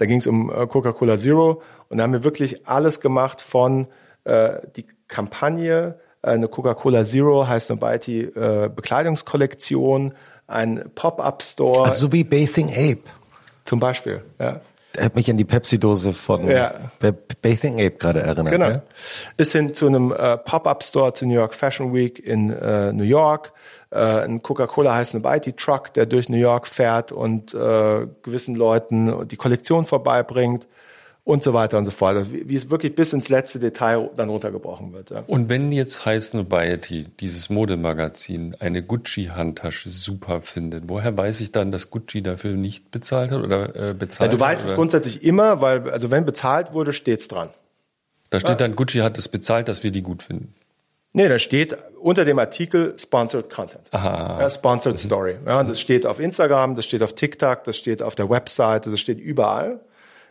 Da 0.00 0.06
ging 0.06 0.18
es 0.18 0.26
um 0.26 0.50
äh, 0.50 0.66
Coca-Cola 0.66 1.18
Zero 1.18 1.60
und 1.88 1.98
da 1.98 2.04
haben 2.04 2.12
wir 2.14 2.24
wirklich 2.24 2.66
alles 2.66 3.00
gemacht 3.00 3.42
von 3.42 3.86
äh, 4.24 4.54
die 4.76 4.86
Kampagne, 5.08 5.98
äh, 6.22 6.28
eine 6.28 6.48
Coca-Cola 6.48 7.04
Zero 7.04 7.46
heißt 7.46 7.70
eine 7.70 7.80
Byte 7.80 8.08
äh, 8.08 8.70
Bekleidungskollektion, 8.74 10.14
ein 10.46 10.90
Pop-up-Store. 10.94 11.84
Also 11.84 12.06
so 12.06 12.12
wie 12.12 12.24
Bathing 12.24 12.70
Ape. 12.70 13.02
Zum 13.64 13.78
Beispiel, 13.78 14.22
ja. 14.38 14.60
Hat 14.98 15.14
mich 15.14 15.30
an 15.30 15.36
die 15.36 15.44
Pepsi-Dose 15.44 16.12
von 16.12 16.48
ja. 16.48 16.74
Bathing 17.42 17.74
Ape 17.74 17.92
gerade 17.92 18.22
erinnert. 18.22 18.50
Genau. 18.50 18.68
Ja? 18.68 18.82
Bis 19.36 19.52
hin 19.52 19.72
zu 19.72 19.86
einem 19.86 20.12
äh, 20.12 20.36
Pop-Up-Store 20.38 21.12
zur 21.12 21.28
New 21.28 21.34
York 21.34 21.54
Fashion 21.54 21.94
Week 21.94 22.18
in 22.18 22.50
äh, 22.50 22.92
New 22.92 23.04
York. 23.04 23.52
Äh, 23.90 23.98
ein 23.98 24.42
Coca-Cola 24.42 24.94
heißt 24.94 25.14
ein 25.14 25.22
Bitey-Truck, 25.22 25.92
der 25.94 26.06
durch 26.06 26.28
New 26.28 26.36
York 26.36 26.66
fährt 26.66 27.12
und 27.12 27.54
äh, 27.54 28.06
gewissen 28.22 28.54
Leuten 28.54 29.26
die 29.28 29.36
Kollektion 29.36 29.84
vorbeibringt 29.84 30.68
und 31.24 31.42
so 31.42 31.52
weiter 31.54 31.78
und 31.78 31.84
so 31.84 31.90
fort. 31.90 32.16
Also 32.16 32.32
wie, 32.32 32.54
es 32.54 32.70
wirklich 32.70 32.94
bis 32.94 33.12
ins 33.12 33.28
letzte 33.28 33.58
Detail 33.58 34.10
dann 34.16 34.28
runtergebrochen 34.28 34.92
wird. 34.92 35.10
Ja. 35.10 35.24
Und 35.26 35.48
wenn 35.48 35.72
jetzt 35.72 36.04
High 36.06 36.32
Nobiety, 36.34 37.06
dieses 37.20 37.50
Modemagazin, 37.50 38.56
eine 38.58 38.82
Gucci-Handtasche 38.82 39.90
super 39.90 40.40
findet, 40.40 40.84
woher 40.88 41.16
weiß 41.16 41.40
ich 41.40 41.52
dann, 41.52 41.72
dass 41.72 41.90
Gucci 41.90 42.22
dafür 42.22 42.52
nicht 42.52 42.90
bezahlt 42.90 43.30
hat 43.30 43.42
oder 43.42 43.90
äh, 43.90 43.94
bezahlt 43.94 44.32
ja, 44.32 44.36
Du 44.36 44.40
weißt 44.40 44.64
hat, 44.64 44.70
es 44.70 44.76
grundsätzlich 44.76 45.22
immer, 45.22 45.60
weil 45.60 45.90
also 45.90 46.10
wenn 46.10 46.24
bezahlt 46.24 46.72
wurde, 46.72 46.92
steht's 46.92 47.28
dran. 47.28 47.50
Da 48.30 48.38
steht 48.38 48.60
dann, 48.60 48.76
Gucci 48.76 48.98
hat 48.98 49.18
es 49.18 49.26
bezahlt, 49.26 49.66
dass 49.66 49.82
wir 49.82 49.90
die 49.90 50.02
gut 50.02 50.22
finden. 50.22 50.54
Nee, 51.12 51.28
da 51.28 51.38
steht 51.38 51.76
unter 52.00 52.24
dem 52.24 52.38
Artikel 52.38 52.94
Sponsored 52.98 53.50
Content. 53.50 53.88
Aha. 53.90 54.40
Ja, 54.40 54.50
Sponsored 54.50 54.94
mhm. 54.94 54.98
Story. 54.98 55.36
Ja, 55.44 55.62
das 55.64 55.80
steht 55.80 56.06
auf 56.06 56.20
Instagram, 56.20 56.76
das 56.76 56.86
steht 56.86 57.02
auf 57.02 57.14
TikTok, 57.14 57.64
das 57.64 57.76
steht 57.76 58.02
auf 58.02 58.14
der 58.14 58.30
Website, 58.30 58.86
das 58.86 59.00
steht 59.00 59.18
überall. 59.18 59.80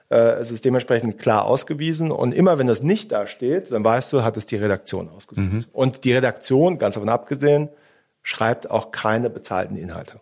Äh, 0.09 0.39
es 0.39 0.51
ist 0.51 0.65
dementsprechend 0.65 1.17
klar 1.19 1.45
ausgewiesen. 1.45 2.11
Und 2.11 2.33
immer 2.33 2.57
wenn 2.57 2.67
das 2.67 2.81
nicht 2.81 3.11
da 3.11 3.27
steht, 3.27 3.71
dann 3.71 3.83
weißt 3.83 4.11
du, 4.13 4.23
hat 4.23 4.37
es 4.37 4.45
die 4.45 4.55
Redaktion 4.55 5.09
ausgesucht. 5.09 5.51
Mhm. 5.51 5.65
Und 5.73 6.03
die 6.05 6.13
Redaktion, 6.13 6.79
ganz 6.79 6.95
davon 6.95 7.09
abgesehen, 7.09 7.69
schreibt 8.23 8.71
auch 8.71 8.91
keine 8.91 9.29
bezahlten 9.29 9.75
Inhalte. 9.75 10.19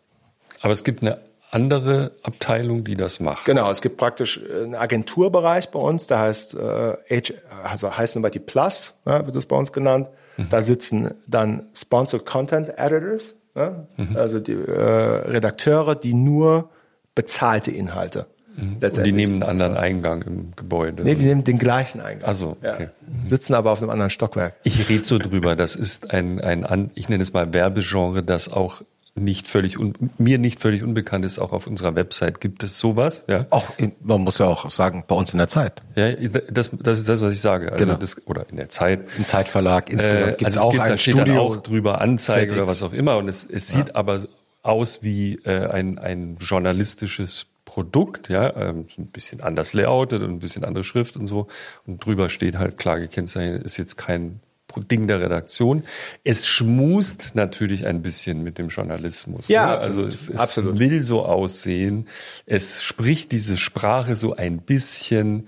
Aber 0.62 0.74
es 0.74 0.84
gibt 0.84 1.02
eine 1.02 1.20
andere 1.52 2.12
Abteilung, 2.24 2.84
die 2.84 2.96
das 2.96 3.20
macht. 3.20 3.46
Genau, 3.46 3.70
es 3.72 3.82
gibt 3.82 3.98
praktisch 3.98 4.42
einen 4.44 4.76
Agenturbereich 4.76 5.70
bei 5.70 5.80
uns, 5.80 6.08
der 6.08 6.20
heißt 6.20 6.56
äh, 6.56 6.98
H, 7.10 7.34
also 7.64 7.96
heißt 7.96 8.18
die 8.34 8.40
Plus, 8.40 8.94
ja, 9.06 9.26
wird 9.26 9.36
das 9.36 9.46
bei 9.46 9.56
uns 9.56 9.72
genannt. 9.72 10.08
Mhm. 10.38 10.50
Da 10.50 10.62
sitzen 10.62 11.12
dann 11.28 11.68
Sponsored 11.74 12.26
Content 12.26 12.78
Editors, 12.78 13.36
ja, 13.56 13.88
mhm. 13.98 14.16
also 14.16 14.40
die 14.40 14.54
äh, 14.54 14.82
Redakteure, 14.82 15.96
die 15.96 16.14
nur 16.14 16.70
bezahlte 17.16 17.72
Inhalte 17.72 18.28
Mhm. 18.58 18.78
Und 18.82 19.06
die 19.06 19.12
nehmen 19.12 19.44
einen 19.44 19.62
anderen 19.62 19.78
Eingang 19.78 20.24
im 20.24 20.56
Gebäude. 20.56 21.04
Nee, 21.04 21.16
die 21.16 21.26
nehmen 21.26 21.44
den 21.44 21.60
gleichen 21.60 22.02
Eingang. 22.02 22.28
Also 22.28 22.58
okay. 22.60 22.84
Ja. 22.84 22.90
Sitzen 23.24 23.54
aber 23.54 23.72
auf 23.72 23.82
einem 23.82 23.92
anderen 23.92 24.10
Stockwerk. 24.10 24.56
Ich 24.64 24.90
rede 24.90 25.04
so 25.04 25.20
drüber. 25.20 25.56
Das 25.56 25.76
ist 25.76 26.12
ein, 26.12 26.42
ein, 26.42 26.90
ich 26.96 27.08
nenne 27.08 27.22
es 27.22 27.34
mal 27.34 27.54
Werbegenre, 27.54 28.24
das 28.24 28.52
auch 28.52 28.82
nicht 29.18 29.48
völlig 29.48 29.80
un, 29.80 29.94
mir 30.18 30.38
nicht 30.38 30.62
völlig 30.62 30.84
unbekannt 30.84 31.26
ist, 31.26 31.40
auch 31.40 31.52
auf 31.52 31.68
unserer 31.68 31.96
Website 31.96 32.40
gibt 32.42 32.64
es 32.64 32.80
sowas. 32.80 33.24
Ja. 33.28 33.46
Auch 33.50 33.66
in, 33.78 33.94
man 34.02 34.22
muss 34.22 34.38
ja 34.38 34.48
auch 34.48 34.70
sagen, 34.70 35.04
bei 35.08 35.16
uns 35.16 35.32
in 35.32 35.38
der 35.38 35.48
Zeit. 35.48 35.82
Ja, 35.96 36.12
das, 36.50 36.72
das 36.72 37.00
ist 37.00 37.10
das, 37.10 37.22
was 37.22 37.34
ich 37.34 37.42
sage. 37.42 37.72
Also 37.72 37.86
genau. 37.86 37.98
das, 37.98 38.26
oder 38.28 38.50
in 38.50 38.58
der 38.58 38.70
Zeit. 38.70 39.02
Im 39.18 39.26
Zeitverlag 39.26 39.90
insgesamt 39.90 40.22
äh, 40.22 40.30
gibt 40.32 40.50
es 40.50 40.58
also 40.58 40.68
auch 40.68 40.72
gibt, 40.72 40.84
ein 40.84 40.98
Studio. 40.98 41.26
Dann 41.26 41.38
auch 41.38 41.58
drüber 41.58 42.02
Anzeige 42.02 42.48
ZX. 42.48 42.58
oder 42.58 42.68
was 42.68 42.84
auch 42.84 42.94
immer. 42.94 43.18
Und 43.18 43.28
es, 43.28 43.46
es 43.46 43.68
sieht 43.68 43.90
ja. 43.90 43.96
aber 43.96 44.26
aus 44.64 45.04
wie 45.04 45.36
äh, 45.46 45.68
ein, 45.68 45.98
ein 45.98 46.38
journalistisches 46.40 47.48
Produkt, 47.66 48.30
ja, 48.30 48.56
ähm, 48.56 48.88
ein 48.98 49.08
bisschen 49.08 49.42
anders 49.42 49.74
layoutet 49.74 50.24
und 50.24 50.32
ein 50.32 50.40
bisschen 50.40 50.64
andere 50.64 50.84
Schrift 50.84 51.16
und 51.16 51.28
so. 51.28 51.48
Und 51.86 52.04
drüber 52.04 52.30
steht 52.30 52.58
halt 52.58 52.78
klar 52.78 53.00
gekennzeichnet, 53.00 53.64
ist 53.64 53.78
jetzt 53.78 53.98
kein 53.98 54.40
Ding 54.76 55.08
der 55.08 55.22
Redaktion. 55.22 55.84
Es 56.24 56.46
schmust 56.46 57.36
natürlich 57.36 57.86
ein 57.86 58.02
bisschen 58.02 58.44
mit 58.44 58.58
dem 58.58 58.70
Journalismus. 58.70 59.48
Ja, 59.48 59.68
ne? 59.68 59.78
also 59.80 60.06
es, 60.06 60.30
es 60.30 60.36
absolut. 60.36 60.80
will 60.80 61.02
so 61.04 61.24
aussehen. 61.24 62.08
Es 62.46 62.84
spricht 62.84 63.32
diese 63.32 63.58
Sprache 63.58 64.16
so 64.16 64.36
ein 64.36 64.60
bisschen. 64.60 65.48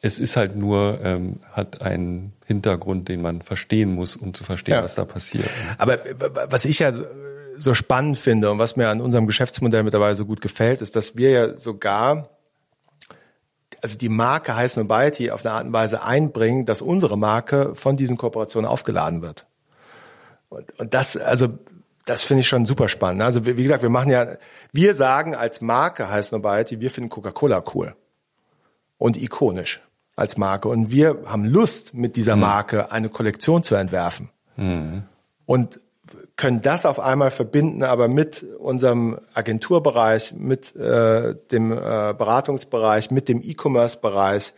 Es 0.00 0.18
ist 0.18 0.36
halt 0.36 0.56
nur, 0.56 1.00
ähm, 1.02 1.40
hat 1.52 1.82
einen 1.82 2.32
Hintergrund, 2.46 3.08
den 3.08 3.22
man 3.22 3.42
verstehen 3.42 3.94
muss, 3.94 4.16
um 4.16 4.34
zu 4.34 4.44
verstehen, 4.44 4.74
ja. 4.74 4.82
was 4.82 4.94
da 4.94 5.04
passiert. 5.04 5.48
Aber 5.78 5.98
was 6.50 6.64
ich 6.64 6.78
ja 6.80 6.92
so 7.56 7.74
spannend 7.74 8.18
finde 8.18 8.50
und 8.50 8.58
was 8.58 8.76
mir 8.76 8.88
an 8.88 9.00
unserem 9.00 9.26
Geschäftsmodell 9.26 9.82
mittlerweile 9.82 10.14
so 10.14 10.26
gut 10.26 10.40
gefällt, 10.40 10.82
ist, 10.82 10.96
dass 10.96 11.16
wir 11.16 11.30
ja 11.30 11.58
sogar 11.58 12.33
also 13.84 13.98
die 13.98 14.08
Marke 14.08 14.56
Heiß 14.56 14.78
Nobiety 14.78 15.30
auf 15.30 15.44
eine 15.44 15.54
Art 15.54 15.66
und 15.66 15.74
Weise 15.74 16.02
einbringen, 16.02 16.64
dass 16.64 16.80
unsere 16.80 17.18
Marke 17.18 17.74
von 17.74 17.98
diesen 17.98 18.16
Kooperationen 18.16 18.66
aufgeladen 18.66 19.20
wird. 19.20 19.46
Und, 20.48 20.80
und 20.80 20.94
das, 20.94 21.18
also 21.18 21.58
das 22.06 22.24
finde 22.24 22.40
ich 22.40 22.48
schon 22.48 22.64
super 22.64 22.88
spannend. 22.88 23.20
Also 23.20 23.44
wie 23.44 23.62
gesagt, 23.62 23.82
wir 23.82 23.90
machen 23.90 24.10
ja, 24.10 24.38
wir 24.72 24.94
sagen 24.94 25.34
als 25.34 25.60
Marke 25.60 26.08
Heiß 26.08 26.32
Nobiety, 26.32 26.80
wir 26.80 26.90
finden 26.90 27.10
Coca-Cola 27.10 27.62
cool 27.74 27.94
und 28.96 29.20
ikonisch 29.20 29.82
als 30.16 30.38
Marke. 30.38 30.68
Und 30.68 30.90
wir 30.90 31.18
haben 31.26 31.44
Lust, 31.44 31.92
mit 31.92 32.16
dieser 32.16 32.36
mhm. 32.36 32.40
Marke 32.40 32.90
eine 32.90 33.10
Kollektion 33.10 33.62
zu 33.62 33.74
entwerfen. 33.74 34.30
Mhm. 34.56 35.02
Und 35.44 35.80
können 36.36 36.62
das 36.62 36.84
auf 36.84 36.98
einmal 36.98 37.30
verbinden, 37.30 37.82
aber 37.82 38.08
mit 38.08 38.44
unserem 38.58 39.20
Agenturbereich, 39.34 40.32
mit 40.32 40.74
äh, 40.74 41.34
dem 41.52 41.72
äh, 41.72 41.76
Beratungsbereich, 41.76 43.10
mit 43.10 43.28
dem 43.28 43.40
E-Commerce-Bereich 43.42 44.52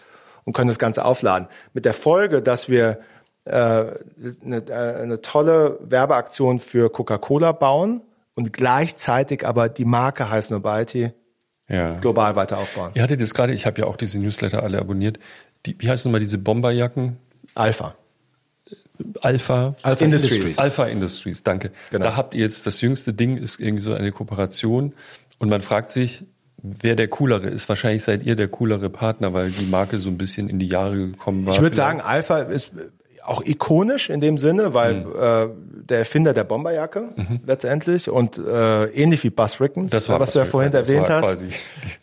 und 0.45 0.55
können 0.55 0.69
das 0.69 0.79
Ganze 0.79 1.05
aufladen. 1.05 1.49
Mit 1.75 1.85
der 1.85 1.93
Folge, 1.93 2.41
dass 2.41 2.71
wir 2.71 3.01
äh, 3.45 3.51
eine, 3.53 3.97
äh, 4.69 5.03
eine 5.03 5.21
tolle 5.21 5.79
Werbeaktion 5.83 6.61
für 6.61 6.91
Coca-Cola 6.91 7.53
bauen 7.53 8.01
und 8.35 8.53
gleichzeitig 8.53 9.47
aber 9.47 9.69
die 9.69 9.85
Marke 9.85 10.31
Heiß 10.31 10.51
Nobiety 10.51 11.13
ja. 11.69 11.97
global 11.99 12.37
weiter 12.37 12.59
aufbauen. 12.59 12.93
Ihr 12.95 13.03
hattet 13.03 13.21
jetzt 13.21 13.35
gerade, 13.35 13.53
ich 13.53 13.67
habe 13.67 13.81
ja 13.81 13.87
auch 13.87 13.97
diese 13.97 14.19
Newsletter 14.19 14.63
alle 14.63 14.79
abonniert. 14.79 15.19
Die, 15.67 15.77
wie 15.79 15.91
heißen 15.91 16.09
nochmal 16.09 16.21
diese 16.21 16.39
Bomberjacken? 16.39 17.19
Alpha. 17.55 17.95
Alpha, 19.21 19.75
Alpha 19.83 20.05
Industries. 20.05 20.59
Alpha 20.59 20.87
Industries, 20.87 21.43
danke. 21.43 21.71
Genau. 21.91 22.05
Da 22.05 22.17
habt 22.17 22.35
ihr 22.35 22.41
jetzt 22.41 22.67
das 22.67 22.81
jüngste 22.81 23.13
Ding 23.13 23.37
ist 23.37 23.61
irgendwie 23.61 23.83
so 23.83 23.95
eine 23.95 24.13
Kooperation 24.13 24.95
Und 25.39 25.49
man 25.49 25.63
fragt 25.63 25.91
sich, 25.91 26.25
wer 26.63 26.97
der 26.97 27.09
coolere 27.09 27.49
ist. 27.49 27.69
Wahrscheinlich 27.69 28.05
seid 28.05 28.25
ihr 28.25 28.37
der 28.37 28.49
coolere 28.49 28.91
Partner, 28.91 29.33
weil 29.33 29.51
die 29.51 29.67
Marke 29.67 29.99
so 29.99 30.09
ein 30.09 30.19
bisschen 30.19 30.49
in 30.49 30.59
die 30.59 30.69
Jahre 30.69 30.97
gekommen 30.97 31.47
war. 31.47 31.55
Ich 31.55 31.61
würde 31.61 31.77
sagen, 31.77 32.01
Alpha 32.01 32.41
ist 32.41 32.73
auch 33.25 33.45
ikonisch 33.45 34.09
in 34.09 34.21
dem 34.21 34.39
Sinne, 34.39 34.73
weil 34.73 34.95
mhm. 34.95 35.07
äh, 35.07 35.85
der 35.89 35.99
Erfinder 35.99 36.33
der 36.33 36.45
Bomberjacke 36.45 37.09
mhm. 37.17 37.41
letztendlich 37.45 38.09
und 38.09 38.39
äh, 38.39 38.85
ähnlich 38.87 39.25
wie 39.25 39.31
Buzz 39.31 39.61
Rickens, 39.61 39.91
das 39.91 40.09
war 40.09 40.21
was 40.21 40.33
du 40.33 40.39
ja 40.39 40.45
vorhin 40.45 40.71
das 40.71 40.89
erwähnt 40.89 41.11
hast, 41.11 41.45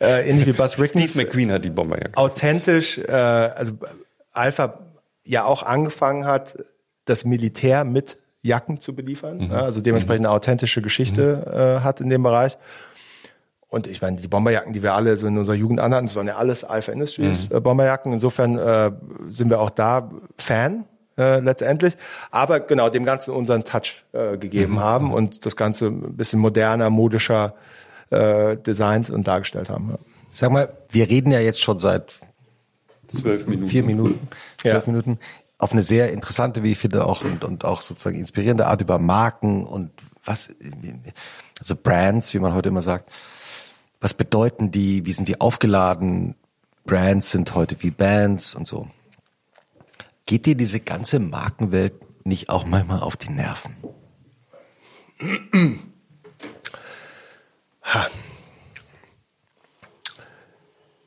äh, 0.02 0.30
ähnlich 0.30 0.46
wie 0.48 0.52
Buzz 0.52 0.78
Rickens. 0.80 1.12
Steve 1.12 1.26
McQueen 1.26 1.52
hat 1.52 1.64
die 1.64 1.70
Bomberjacke. 1.70 2.18
Authentisch, 2.18 2.98
äh, 2.98 3.12
also 3.12 3.74
Alpha 4.34 4.80
ja 5.24 5.46
auch 5.46 5.64
angefangen 5.64 6.26
hat, 6.26 6.58
das 7.06 7.26
Militär 7.26 7.84
mit 7.84 8.18
Jacken 8.42 8.80
zu 8.80 8.94
beliefern, 8.94 9.38
mhm. 9.38 9.52
ja, 9.52 9.62
also 9.62 9.82
dementsprechend 9.82 10.26
eine 10.26 10.36
authentische 10.36 10.82
Geschichte 10.82 11.46
mhm. 11.48 11.54
äh, 11.54 11.80
hat 11.80 12.02
in 12.02 12.10
dem 12.10 12.24
Bereich. 12.24 12.58
Und 13.70 13.88
ich 13.88 14.02
meine, 14.02 14.18
die 14.18 14.28
Bomberjacken, 14.28 14.72
die 14.72 14.84
wir 14.84 14.94
alle 14.94 15.18
so 15.18 15.26
in 15.26 15.36
unserer 15.36 15.56
Jugend 15.56 15.80
anhatten, 15.80 16.06
das 16.06 16.16
waren 16.16 16.28
ja 16.28 16.36
alles 16.36 16.64
Alpha 16.64 16.92
Industries 16.92 17.50
mhm. 17.50 17.56
äh, 17.56 17.60
Bomberjacken. 17.60 18.14
Insofern 18.14 18.60
äh, 18.60 18.92
sind 19.30 19.50
wir 19.50 19.60
auch 19.60 19.72
da 19.72 20.12
Fan 20.38 20.86
äh, 21.18 21.40
letztendlich. 21.40 21.98
Aber 22.30 22.60
genau 22.60 22.90
dem 22.90 23.04
Ganzen 23.04 23.34
unseren 23.34 23.64
Touch 23.64 24.04
äh, 24.12 24.38
gegeben 24.38 24.74
mhm. 24.74 24.80
haben 24.80 25.14
und 25.14 25.46
das 25.48 25.56
Ganze 25.56 25.88
ein 25.88 26.16
bisschen 26.16 26.40
moderner, 26.40 26.92
modischer 26.92 27.56
äh, 28.12 28.58
designt 28.58 29.10
und 29.10 29.28
dargestellt 29.28 29.70
haben. 29.70 29.90
Ja. 29.90 29.98
Sag 30.30 30.52
mal, 30.52 30.72
wir 30.90 31.10
reden 31.10 31.32
ja 31.32 31.40
jetzt 31.40 31.62
schon 31.62 31.80
seit 31.80 32.20
zwölf 33.14 33.48
Minuten. 33.48 33.70
Vier 33.70 33.84
Minuten, 33.84 34.28
zwölf 34.58 34.86
ja. 34.86 34.92
Minuten 34.92 35.20
auf 35.58 35.72
eine 35.72 35.84
sehr 35.84 36.12
interessante, 36.12 36.64
wie 36.64 36.74
ich 36.74 36.78
finde, 36.78 37.06
auch 37.06 37.24
und, 37.24 37.44
und 37.44 37.64
auch 37.64 37.82
sozusagen 37.82 38.18
inspirierende 38.18 38.68
Art 38.68 38.82
über 38.82 39.00
Marken 39.00 39.66
und 39.66 39.92
was, 40.26 40.54
also 41.60 41.76
Brands, 41.76 42.34
wie 42.34 42.40
man 42.40 42.54
heute 42.54 42.70
immer 42.70 42.82
sagt 42.82 43.10
was 44.04 44.14
bedeuten 44.14 44.70
die, 44.70 45.06
wie 45.06 45.14
sind 45.14 45.30
die 45.30 45.40
aufgeladen? 45.40 46.36
Brands 46.84 47.32
sind 47.32 47.56
heute 47.56 47.82
wie 47.82 47.90
Bands 47.90 48.54
und 48.54 48.68
so. 48.68 48.90
Geht 50.26 50.46
dir 50.46 50.56
diese 50.56 50.82
ganze 50.82 51.20
Markenwelt 51.20 51.94
nicht 52.26 52.50
auch 52.50 52.66
manchmal 52.66 53.00
auf 53.00 53.16
die 53.16 53.30
Nerven? 53.30 53.78
Ha. 57.84 58.08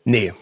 Nee, 0.05 0.33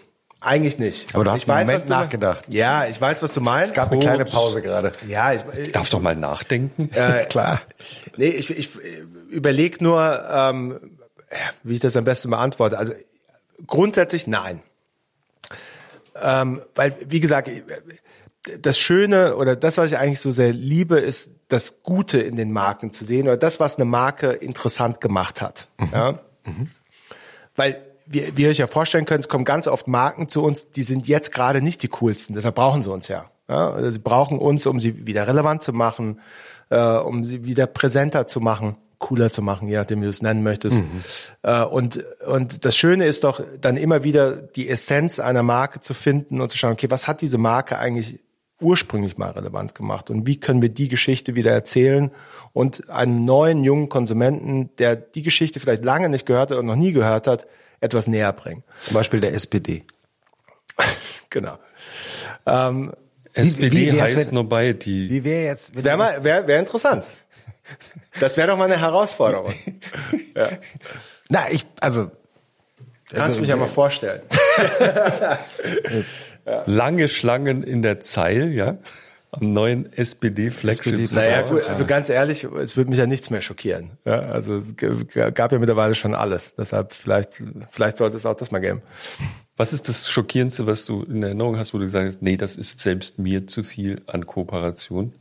eigentlich 0.45 0.79
nicht. 0.79 1.15
Aber 1.15 1.25
du 1.25 1.31
hast 1.31 1.43
ich 1.43 1.51
einen 1.51 1.67
weiß, 1.67 1.67
Moment 1.67 1.89
nachgedacht. 1.89 2.45
Ja, 2.49 2.87
ich 2.87 3.01
weiß, 3.01 3.23
was 3.23 3.33
du 3.33 3.41
meinst. 3.41 3.73
Es 3.73 3.77
gab 3.77 3.91
eine 3.91 4.01
kleine 4.01 4.25
Pause 4.25 4.63
gerade. 4.63 4.93
Ja, 5.07 5.33
ich, 5.33 5.43
ich 5.57 5.73
darf 5.73 5.91
doch 5.91 6.01
mal 6.01 6.17
nachdenken. 6.17 6.91
Äh, 6.95 7.25
Klar. 7.29 7.61
Nee, 8.17 8.29
ich, 8.29 8.51
ich 8.51 8.71
überlege 9.31 9.83
nur, 9.83 10.23
ähm, 10.31 10.99
wie 11.63 11.75
ich 11.75 11.81
das 11.81 11.97
am 11.97 12.05
besten 12.05 12.31
beantworte. 12.31 12.79
Also 12.79 12.93
grundsätzlich 13.67 14.27
nein. 14.27 14.61
Ähm, 16.21 16.63
weil, 16.75 16.97
wie 17.07 17.21
gesagt, 17.21 17.51
das 18.59 18.79
Schöne 18.79 19.37
oder 19.37 19.57
das, 19.57 19.79
was 19.79 19.91
ich 19.91 19.99
eigentlich 19.99 20.21
so 20.21 20.31
sehr 20.31 20.53
liebe, 20.53 20.99
ist 20.99 21.31
das 21.49 21.83
Gute 21.83 22.21
in 22.21 22.37
den 22.37 22.53
Marken 22.53 22.93
zu 22.93 23.05
sehen 23.05 23.27
oder 23.27 23.37
das, 23.37 23.59
was 23.59 23.77
eine 23.77 23.85
Marke 23.85 24.33
interessant 24.33 25.01
gemacht 25.01 25.41
hat. 25.41 25.69
Mhm. 25.79 25.89
Ja? 25.93 26.19
Mhm. 26.45 26.71
Weil 27.57 27.81
wie, 28.07 28.37
wie 28.37 28.43
ihr 28.43 28.51
euch 28.51 28.59
ja 28.59 28.67
vorstellen 28.67 29.05
könnt, 29.05 29.21
es 29.21 29.29
kommen 29.29 29.45
ganz 29.45 29.67
oft 29.67 29.89
Marken 29.89 30.29
zu 30.29 30.43
uns, 30.43 30.71
die 30.71 30.83
sind 30.83 31.09
jetzt 31.09 31.33
gerade 31.33 31.63
nicht 31.63 31.83
die 31.83 31.89
coolsten, 31.89 32.35
deshalb 32.35 32.55
brauchen 32.55 32.83
sie 32.83 32.91
uns 32.91 33.09
ja. 33.09 33.31
ja? 33.49 33.91
Sie 33.91 33.99
brauchen 33.99 34.39
uns, 34.39 34.67
um 34.67 34.81
sie 34.81 35.07
wieder 35.07 35.27
relevant 35.27 35.63
zu 35.63 35.73
machen, 35.73 36.21
äh, 36.71 36.79
um 36.79 37.25
sie 37.25 37.45
wieder 37.45 37.67
präsenter 37.67 38.27
zu 38.27 38.41
machen 38.41 38.77
cooler 39.05 39.31
zu 39.31 39.43
machen, 39.43 39.69
je 39.69 39.77
nachdem, 39.77 40.01
wie 40.01 40.05
du 40.05 40.11
es 40.11 40.23
nennen 40.23 40.43
möchtest. 40.43 40.81
Mhm. 40.81 41.03
Äh, 41.43 41.65
und, 41.65 42.03
und 42.27 42.65
das 42.65 42.75
Schöne 42.75 43.05
ist 43.05 43.25
doch 43.25 43.43
dann 43.61 43.77
immer 43.77 44.03
wieder 44.03 44.33
die 44.35 44.67
Essenz 44.69 45.21
einer 45.21 45.43
Marke 45.43 45.81
zu 45.81 45.93
finden 45.93 46.41
und 46.41 46.51
zu 46.51 46.57
schauen, 46.57 46.73
okay, 46.73 46.91
was 46.91 47.07
hat 47.07 47.21
diese 47.21 47.37
Marke 47.37 47.79
eigentlich 47.79 48.21
ursprünglich 48.61 49.19
mal 49.19 49.31
relevant 49.31 49.75
gemacht 49.75 50.09
und 50.09 50.27
wie 50.27 50.41
können 50.41 50.63
wir 50.63 50.71
die 50.71 50.89
Geschichte 50.89 51.35
wieder 51.35 51.51
erzählen 51.51 52.13
und 52.55 52.89
einem 52.89 53.27
neuen 53.27 53.63
jungen 53.63 53.91
Konsumenten, 53.91 54.71
der 54.79 54.97
die 54.97 55.23
Geschichte 55.23 55.61
vielleicht 55.61 55.85
lange 55.85 56.09
nicht 56.09 56.25
gehört 56.25 56.51
hat 56.51 56.59
und 56.59 56.67
noch 56.67 56.77
nie 56.77 56.93
gehört 56.93 57.27
hat, 57.27 57.47
etwas 57.85 58.07
näher 58.07 58.33
bringen. 58.33 58.65
Zum 58.83 58.95
Beispiel 58.95 59.21
der 59.21 59.35
SPD. 59.35 59.85
genau. 61.31 61.59
Ähm, 62.47 62.93
SPD 63.35 63.77
wie, 63.77 63.93
wie 63.93 64.03
heißt 64.03 64.33
Nobody. 64.33 65.11
Wie 65.11 65.25
wäre 65.25 65.45
jetzt? 65.45 65.85
Wäre 65.85 66.25
wär, 66.25 66.47
wär 66.47 66.59
interessant. 66.59 67.09
Das 68.21 68.37
wäre 68.37 68.49
doch 68.49 68.57
mal 68.57 68.65
eine 68.65 68.81
Herausforderung. 68.81 69.53
ja. 70.37 70.51
Na, 71.29 71.51
ich, 71.51 71.67
also. 71.81 72.11
Kannst 73.11 73.27
also, 73.27 73.41
mich 73.41 73.49
ja 73.49 73.57
mal 73.57 73.69
vorstellen. 73.69 74.23
ja. 76.47 76.63
Lange 76.67 77.09
Schlangen 77.09 77.63
in 77.63 77.83
der 77.83 78.01
Zeil, 78.01 78.53
ja? 78.53 78.79
Am 79.41 79.53
neuen 79.53 79.93
SPD-Flagship. 79.93 80.99
SPD 80.99 81.15
naja, 81.15 81.43
gut, 81.43 81.69
also 81.69 81.85
ganz 81.85 82.09
ehrlich, 82.09 82.45
es 82.45 82.77
würde 82.77 82.91
mich 82.91 82.99
ja 82.99 83.07
nichts 83.07 83.31
mehr 83.31 83.41
schockieren. 83.41 83.93
Ja, 84.05 84.21
also 84.21 84.57
es 84.57 84.75
gab 84.77 85.53
ja 85.53 85.59
mittlerweile 85.59 85.95
schon 85.95 86.15
alles. 86.15 86.55
Deshalb 86.55 86.93
vielleicht, 86.93 87.43
vielleicht 87.71 87.97
sollte 87.97 88.17
es 88.17 88.27
auch 88.27 88.37
das 88.37 88.51
mal 88.51 88.61
geben. 88.61 88.83
Was 89.57 89.73
ist 89.73 89.89
das 89.89 90.09
Schockierendste, 90.09 90.67
was 90.67 90.85
du 90.85 91.03
in 91.03 91.23
Erinnerung 91.23 91.59
hast, 91.59 91.75
wo 91.75 91.79
du 91.79 91.85
gesagt 91.85 92.09
hast, 92.09 92.23
nee, 92.23 92.37
das 92.37 92.57
ist 92.57 92.81
selbst 92.81 93.19
mir 93.19 93.47
zu 93.47 93.63
viel 93.63 94.03
an 94.07 94.27
Kooperation? 94.27 95.13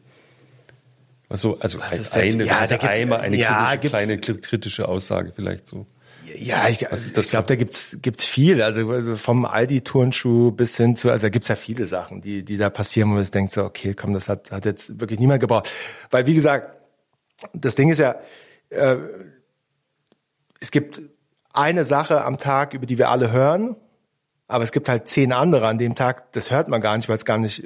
Also, 1.29 1.59
also 1.59 1.81
halt 1.81 2.13
eine, 2.15 2.45
ja, 2.45 2.59
also 2.59 2.75
einmal 2.75 3.21
eine 3.21 3.35
ja, 3.35 3.75
kritische, 3.77 3.89
kleine 3.89 4.17
kritische 4.19 4.87
Aussage 4.87 5.31
vielleicht 5.35 5.67
so. 5.67 5.87
Ja, 6.35 6.67
ich, 6.67 6.89
also 6.89 7.19
ich 7.19 7.29
glaube, 7.29 7.47
da 7.47 7.55
gibt's 7.55 7.97
gibt's 8.01 8.25
viel. 8.25 8.61
Also, 8.61 8.89
also 8.89 9.15
vom 9.15 9.45
Aldi-Turnschuh 9.45 10.51
bis 10.51 10.77
hin 10.77 10.95
zu, 10.95 11.11
also 11.11 11.27
da 11.27 11.29
gibt's 11.29 11.49
ja 11.49 11.55
viele 11.55 11.85
Sachen, 11.85 12.21
die 12.21 12.43
die 12.43 12.57
da 12.57 12.69
passieren, 12.69 13.09
wo 13.09 13.15
man 13.15 13.25
denkt 13.25 13.51
so, 13.51 13.63
okay, 13.63 13.93
komm, 13.93 14.13
das 14.13 14.29
hat 14.29 14.51
hat 14.51 14.65
jetzt 14.65 14.99
wirklich 14.99 15.19
niemand 15.19 15.41
gebraucht. 15.41 15.73
Weil 16.11 16.25
wie 16.25 16.33
gesagt, 16.33 16.77
das 17.53 17.75
Ding 17.75 17.89
ist 17.89 17.99
ja, 17.99 18.15
äh, 18.69 18.97
es 20.59 20.71
gibt 20.71 21.01
eine 21.51 21.85
Sache 21.85 22.23
am 22.23 22.37
Tag, 22.37 22.73
über 22.73 22.85
die 22.85 22.97
wir 22.97 23.09
alle 23.09 23.31
hören, 23.31 23.75
aber 24.47 24.63
es 24.63 24.71
gibt 24.71 24.89
halt 24.89 25.07
zehn 25.07 25.31
andere 25.31 25.67
an 25.67 25.77
dem 25.77 25.95
Tag, 25.95 26.31
das 26.33 26.51
hört 26.51 26.67
man 26.67 26.81
gar 26.81 26.97
nicht, 26.97 27.09
weil 27.09 27.17
es 27.17 27.25
gar 27.25 27.37
nicht 27.37 27.63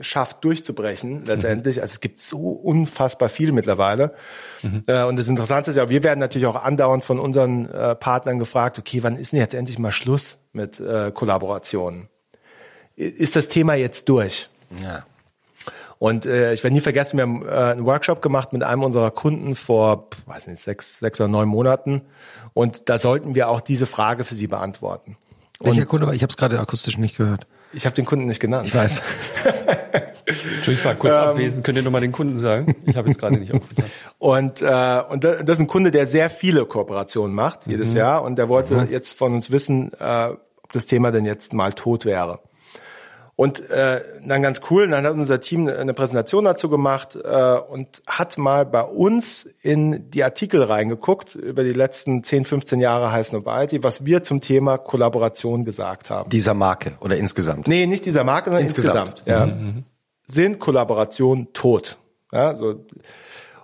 schafft 0.00 0.44
durchzubrechen 0.44 1.24
letztendlich. 1.24 1.80
Also 1.80 1.92
es 1.92 2.00
gibt 2.00 2.20
so 2.20 2.50
unfassbar 2.50 3.28
viel 3.28 3.52
mittlerweile. 3.52 4.14
Mhm. 4.62 4.84
Äh, 4.86 5.04
und 5.04 5.16
das 5.16 5.28
Interessante 5.28 5.70
ist 5.70 5.76
ja, 5.76 5.88
wir 5.88 6.02
werden 6.02 6.20
natürlich 6.20 6.46
auch 6.46 6.56
andauernd 6.56 7.04
von 7.04 7.18
unseren 7.18 7.68
äh, 7.70 7.94
Partnern 7.94 8.38
gefragt, 8.38 8.78
okay, 8.78 9.02
wann 9.02 9.16
ist 9.16 9.32
denn 9.32 9.40
jetzt 9.40 9.54
endlich 9.54 9.78
mal 9.78 9.92
Schluss 9.92 10.38
mit 10.52 10.80
äh, 10.80 11.10
Kollaborationen? 11.12 12.08
Ist 12.96 13.36
das 13.36 13.48
Thema 13.48 13.74
jetzt 13.74 14.08
durch? 14.08 14.48
Ja. 14.82 15.04
Und 15.98 16.26
äh, 16.26 16.52
ich 16.52 16.64
werde 16.64 16.74
nie 16.74 16.80
vergessen, 16.80 17.16
wir 17.16 17.22
haben 17.22 17.46
äh, 17.46 17.50
einen 17.50 17.84
Workshop 17.84 18.22
gemacht 18.22 18.52
mit 18.52 18.64
einem 18.64 18.82
unserer 18.82 19.12
Kunden 19.12 19.54
vor, 19.54 20.08
weiß 20.26 20.48
nicht, 20.48 20.60
sechs, 20.60 20.98
sechs 20.98 21.20
oder 21.20 21.28
neun 21.28 21.48
Monaten. 21.48 22.02
Und 22.54 22.88
da 22.88 22.98
sollten 22.98 23.36
wir 23.36 23.48
auch 23.48 23.60
diese 23.60 23.86
Frage 23.86 24.24
für 24.24 24.34
sie 24.34 24.48
beantworten. 24.48 25.16
Welcher 25.60 25.86
Kunde 25.86 26.06
war? 26.06 26.14
Ich 26.14 26.22
habe 26.22 26.30
es 26.30 26.36
gerade 26.36 26.58
akustisch 26.58 26.98
nicht 26.98 27.16
gehört. 27.16 27.46
Ich 27.72 27.86
habe 27.86 27.94
den 27.94 28.04
Kunden 28.04 28.26
nicht 28.26 28.40
genannt. 28.40 28.68
Ich 28.68 28.74
weiß. 28.74 29.02
ich 30.66 30.84
war 30.84 30.94
kurz 30.94 31.16
ähm, 31.16 31.22
abwesend. 31.22 31.64
Könnt 31.64 31.78
ihr 31.78 31.84
nochmal 31.84 32.00
den 32.00 32.12
Kunden 32.12 32.38
sagen? 32.38 32.76
Ich 32.86 32.96
habe 32.96 33.08
jetzt 33.08 33.18
gerade 33.18 33.38
nicht 33.38 33.52
aufgepasst. 33.52 33.88
Und, 34.18 34.62
äh, 34.62 35.02
und 35.08 35.24
das 35.24 35.40
ist 35.40 35.60
ein 35.60 35.66
Kunde, 35.66 35.90
der 35.90 36.06
sehr 36.06 36.30
viele 36.30 36.66
Kooperationen 36.66 37.34
macht 37.34 37.66
jedes 37.66 37.92
mhm. 37.92 37.98
Jahr. 37.98 38.22
Und 38.22 38.36
der 38.36 38.48
wollte 38.48 38.74
mhm. 38.74 38.90
jetzt 38.90 39.16
von 39.16 39.32
uns 39.32 39.50
wissen, 39.50 39.92
äh, 39.98 40.28
ob 40.62 40.72
das 40.72 40.86
Thema 40.86 41.10
denn 41.10 41.24
jetzt 41.24 41.52
mal 41.54 41.72
tot 41.72 42.04
wäre. 42.04 42.40
Und 43.42 43.70
äh, 43.70 44.02
dann 44.24 44.40
ganz 44.40 44.60
cool, 44.70 44.86
dann 44.86 45.04
hat 45.04 45.14
unser 45.14 45.40
Team 45.40 45.66
eine 45.66 45.94
Präsentation 45.94 46.44
dazu 46.44 46.68
gemacht 46.68 47.16
äh, 47.16 47.54
und 47.56 48.00
hat 48.06 48.38
mal 48.38 48.64
bei 48.64 48.82
uns 48.82 49.50
in 49.62 50.08
die 50.12 50.22
Artikel 50.22 50.62
reingeguckt 50.62 51.34
über 51.34 51.64
die 51.64 51.72
letzten 51.72 52.22
10, 52.22 52.44
15 52.44 52.78
Jahre 52.78 53.10
Heiß 53.10 53.32
Nobody, 53.32 53.82
was 53.82 54.06
wir 54.06 54.22
zum 54.22 54.40
Thema 54.42 54.78
Kollaboration 54.78 55.64
gesagt 55.64 56.08
haben. 56.08 56.30
Dieser 56.30 56.54
Marke 56.54 56.92
oder 57.00 57.16
insgesamt? 57.16 57.66
Nee, 57.66 57.86
nicht 57.86 58.06
dieser 58.06 58.22
Marke, 58.22 58.50
sondern 58.50 58.62
insgesamt. 58.62 59.24
insgesamt 59.26 59.26
ja. 59.26 59.46
Mhm. 59.46 59.86
Sind 60.24 60.60
Kollaborationen 60.60 61.52
tot? 61.52 61.98
Ja, 62.30 62.56
so. 62.56 62.86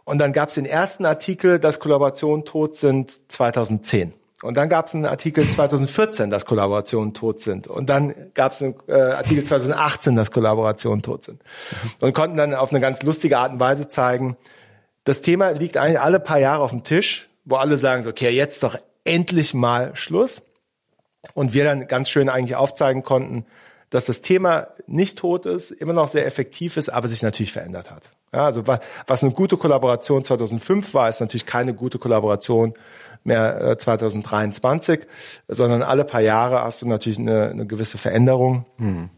Und 0.02 0.18
dann 0.18 0.32
gab 0.32 0.48
es 0.48 0.56
den 0.56 0.66
ersten 0.66 1.06
Artikel, 1.06 1.60
dass 1.60 1.78
Kollaborationen 1.78 2.44
tot 2.44 2.74
sind 2.74 3.30
2010. 3.30 4.12
Und 4.42 4.56
dann 4.56 4.68
gab 4.68 4.86
es 4.86 4.94
einen 4.94 5.04
Artikel 5.04 5.46
2014, 5.46 6.30
dass 6.30 6.46
Kollaborationen 6.46 7.12
tot 7.12 7.40
sind. 7.40 7.66
Und 7.66 7.90
dann 7.90 8.14
gab 8.34 8.52
es 8.52 8.62
einen 8.62 8.76
äh, 8.86 8.92
Artikel 8.92 9.42
2018, 9.42 10.14
dass 10.14 10.30
Kollaborationen 10.30 11.02
tot 11.02 11.24
sind. 11.24 11.42
Und 12.00 12.14
konnten 12.14 12.36
dann 12.36 12.54
auf 12.54 12.70
eine 12.70 12.80
ganz 12.80 13.02
lustige 13.02 13.38
Art 13.38 13.52
und 13.52 13.60
Weise 13.60 13.88
zeigen, 13.88 14.36
das 15.02 15.22
Thema 15.22 15.50
liegt 15.50 15.76
eigentlich 15.76 16.00
alle 16.00 16.20
paar 16.20 16.38
Jahre 16.38 16.62
auf 16.62 16.70
dem 16.70 16.84
Tisch, 16.84 17.28
wo 17.44 17.56
alle 17.56 17.78
sagen, 17.78 18.02
so, 18.02 18.10
okay, 18.10 18.30
jetzt 18.30 18.62
doch 18.62 18.76
endlich 19.04 19.54
mal 19.54 19.96
Schluss. 19.96 20.42
Und 21.34 21.52
wir 21.52 21.64
dann 21.64 21.88
ganz 21.88 22.08
schön 22.08 22.28
eigentlich 22.28 22.54
aufzeigen 22.54 23.02
konnten, 23.02 23.44
dass 23.90 24.04
das 24.04 24.20
Thema 24.20 24.68
nicht 24.86 25.18
tot 25.18 25.46
ist, 25.46 25.70
immer 25.70 25.92
noch 25.92 26.08
sehr 26.08 26.26
effektiv 26.26 26.76
ist, 26.76 26.90
aber 26.90 27.08
sich 27.08 27.22
natürlich 27.22 27.52
verändert 27.52 27.90
hat. 27.90 28.12
Ja, 28.32 28.44
also 28.44 28.64
was 28.66 29.22
eine 29.22 29.32
gute 29.32 29.56
Kollaboration 29.56 30.22
2005 30.22 30.92
war, 30.92 31.08
ist 31.08 31.20
natürlich 31.20 31.46
keine 31.46 31.74
gute 31.74 31.98
Kollaboration 31.98 32.74
mehr 33.28 33.60
äh, 33.60 33.78
2023, 33.78 35.06
sondern 35.46 35.82
alle 35.82 36.04
paar 36.04 36.20
Jahre 36.20 36.62
hast 36.62 36.82
du 36.82 36.88
natürlich 36.88 37.18
eine, 37.18 37.50
eine 37.50 37.66
gewisse 37.66 37.98
Veränderung. 37.98 38.66
Mhm. 38.78 39.10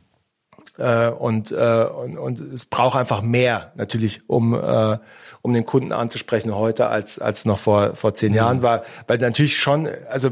Äh, 0.78 1.08
und, 1.08 1.52
äh, 1.52 1.84
und, 1.84 2.18
und 2.18 2.40
es 2.40 2.66
braucht 2.66 2.97
einfach 2.97 3.22
mehr 3.22 3.72
natürlich, 3.76 4.28
um, 4.28 4.55
äh, 4.55 4.98
um 5.42 5.52
den 5.52 5.64
Kunden 5.64 5.92
anzusprechen 5.92 6.55
heute, 6.55 6.86
als, 6.86 7.18
als 7.18 7.44
noch 7.44 7.58
vor, 7.58 7.97
vor 7.97 8.14
zehn 8.14 8.32
mhm. 8.32 8.36
Jahren 8.36 8.62
war. 8.62 8.82
Weil 9.06 9.18
natürlich 9.18 9.58
schon, 9.58 9.89
also 10.08 10.30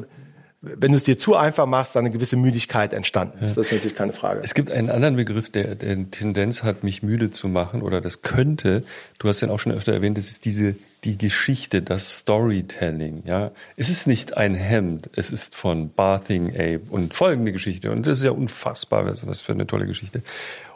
wenn 0.60 0.90
du 0.90 0.96
es 0.96 1.04
dir 1.04 1.16
zu 1.16 1.36
einfach 1.36 1.66
machst, 1.66 1.94
dann 1.94 2.04
eine 2.04 2.12
gewisse 2.12 2.36
Müdigkeit 2.36 2.92
entstanden 2.92 3.38
ist. 3.44 3.50
Ja. 3.50 3.56
Das 3.56 3.68
ist 3.68 3.72
natürlich 3.72 3.96
keine 3.96 4.12
Frage. 4.12 4.40
Es 4.42 4.54
gibt 4.54 4.72
einen 4.72 4.90
anderen 4.90 5.14
Begriff, 5.14 5.50
der, 5.50 5.76
der 5.76 6.10
Tendenz 6.10 6.64
hat, 6.64 6.82
mich 6.82 7.02
müde 7.02 7.30
zu 7.30 7.46
machen 7.46 7.80
oder 7.80 8.00
das 8.00 8.22
könnte. 8.22 8.82
Du 9.20 9.28
hast 9.28 9.40
den 9.40 9.50
auch 9.50 9.60
schon 9.60 9.70
öfter 9.70 9.92
erwähnt. 9.92 10.18
Das 10.18 10.30
ist 10.30 10.44
diese 10.44 10.74
die 11.04 11.16
Geschichte, 11.16 11.80
das 11.80 12.18
Storytelling. 12.18 13.22
Ja, 13.24 13.52
es 13.76 13.88
ist 13.88 14.08
nicht 14.08 14.36
ein 14.36 14.54
Hemd. 14.54 15.08
Es 15.14 15.30
ist 15.30 15.54
von 15.54 15.92
Bathing 15.92 16.50
Ape 16.50 16.82
und 16.90 17.14
folgende 17.14 17.52
Geschichte. 17.52 17.92
Und 17.92 18.08
das 18.08 18.18
ist 18.18 18.24
ja 18.24 18.32
unfassbar, 18.32 19.06
was, 19.06 19.24
was 19.28 19.40
für 19.40 19.52
eine 19.52 19.66
tolle 19.66 19.86
Geschichte. 19.86 20.22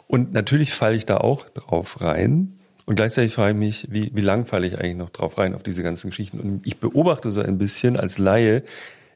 Und 0.07 0.31
natürlich 0.31 0.73
falle 0.73 0.95
ich 0.95 1.05
da 1.05 1.17
auch 1.17 1.49
drauf 1.49 1.99
rein. 1.99 2.57
Und 2.85 2.95
gleichzeitig 2.95 3.33
frage 3.33 3.51
ich 3.51 3.57
mich, 3.57 3.87
wie, 3.91 4.11
wie 4.13 4.21
lang 4.21 4.45
falle 4.45 4.65
ich 4.65 4.77
eigentlich 4.77 4.95
noch 4.95 5.09
drauf 5.09 5.37
rein 5.37 5.55
auf 5.55 5.63
diese 5.63 5.83
ganzen 5.83 6.09
Geschichten? 6.09 6.39
Und 6.39 6.65
ich 6.65 6.77
beobachte 6.77 7.31
so 7.31 7.41
ein 7.41 7.57
bisschen 7.57 7.97
als 7.97 8.17
Laie, 8.17 8.63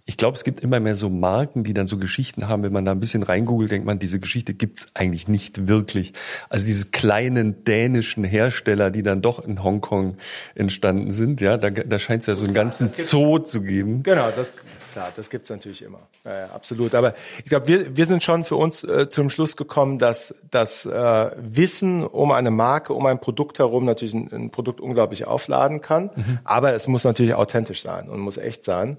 ich 0.07 0.15
glaube, 0.15 0.37
es 0.37 0.45
gibt 0.45 0.61
immer 0.61 0.79
mehr 0.79 0.95
so 0.95 1.09
Marken, 1.09 1.65
die 1.65 1.73
dann 1.73 1.85
so 1.85 1.97
Geschichten 1.97 2.47
haben. 2.47 2.63
Wenn 2.63 2.71
man 2.71 2.85
da 2.85 2.93
ein 2.93 2.99
bisschen 3.01 3.23
reingoogelt, 3.23 3.71
denkt 3.71 3.85
man, 3.85 3.99
diese 3.99 4.21
Geschichte 4.21 4.53
gibt's 4.53 4.87
eigentlich 4.93 5.27
nicht 5.27 5.67
wirklich. 5.67 6.13
Also 6.47 6.65
diese 6.65 6.85
kleinen 6.85 7.65
dänischen 7.65 8.23
Hersteller, 8.23 8.89
die 8.89 9.03
dann 9.03 9.21
doch 9.21 9.45
in 9.45 9.61
Hongkong 9.63 10.15
entstanden 10.55 11.11
sind, 11.11 11.41
ja, 11.41 11.57
da, 11.57 11.69
da 11.69 11.99
scheint 11.99 12.21
es 12.21 12.27
ja 12.27 12.35
so 12.35 12.45
einen 12.45 12.53
ganzen 12.53 12.87
Zoo 12.87 13.39
zu 13.39 13.61
geben. 13.61 14.01
Genau, 14.03 14.31
das 14.33 14.53
klar, 14.93 15.11
das 15.13 15.29
gibt's 15.29 15.49
natürlich 15.49 15.81
immer. 15.81 15.99
Ja, 16.23 16.39
ja, 16.39 16.45
absolut. 16.47 16.95
Aber 16.95 17.13
ich 17.39 17.49
glaube, 17.49 17.67
wir, 17.67 17.97
wir 17.97 18.05
sind 18.05 18.23
schon 18.23 18.45
für 18.45 18.55
uns 18.55 18.85
äh, 18.85 19.09
zum 19.09 19.29
Schluss 19.29 19.57
gekommen, 19.57 19.99
dass 19.99 20.33
das 20.49 20.85
äh, 20.85 21.31
Wissen 21.37 22.05
um 22.05 22.31
eine 22.31 22.49
Marke, 22.49 22.93
um 22.93 23.05
ein 23.05 23.19
Produkt 23.19 23.59
herum 23.59 23.83
natürlich 23.83 24.13
ein, 24.13 24.31
ein 24.31 24.49
Produkt 24.51 24.79
unglaublich 24.79 25.27
aufladen 25.27 25.81
kann. 25.81 26.11
Mhm. 26.15 26.39
Aber 26.45 26.73
es 26.73 26.87
muss 26.87 27.03
natürlich 27.03 27.35
authentisch 27.35 27.81
sein 27.81 28.09
und 28.09 28.21
muss 28.21 28.37
echt 28.37 28.63
sein. 28.63 28.97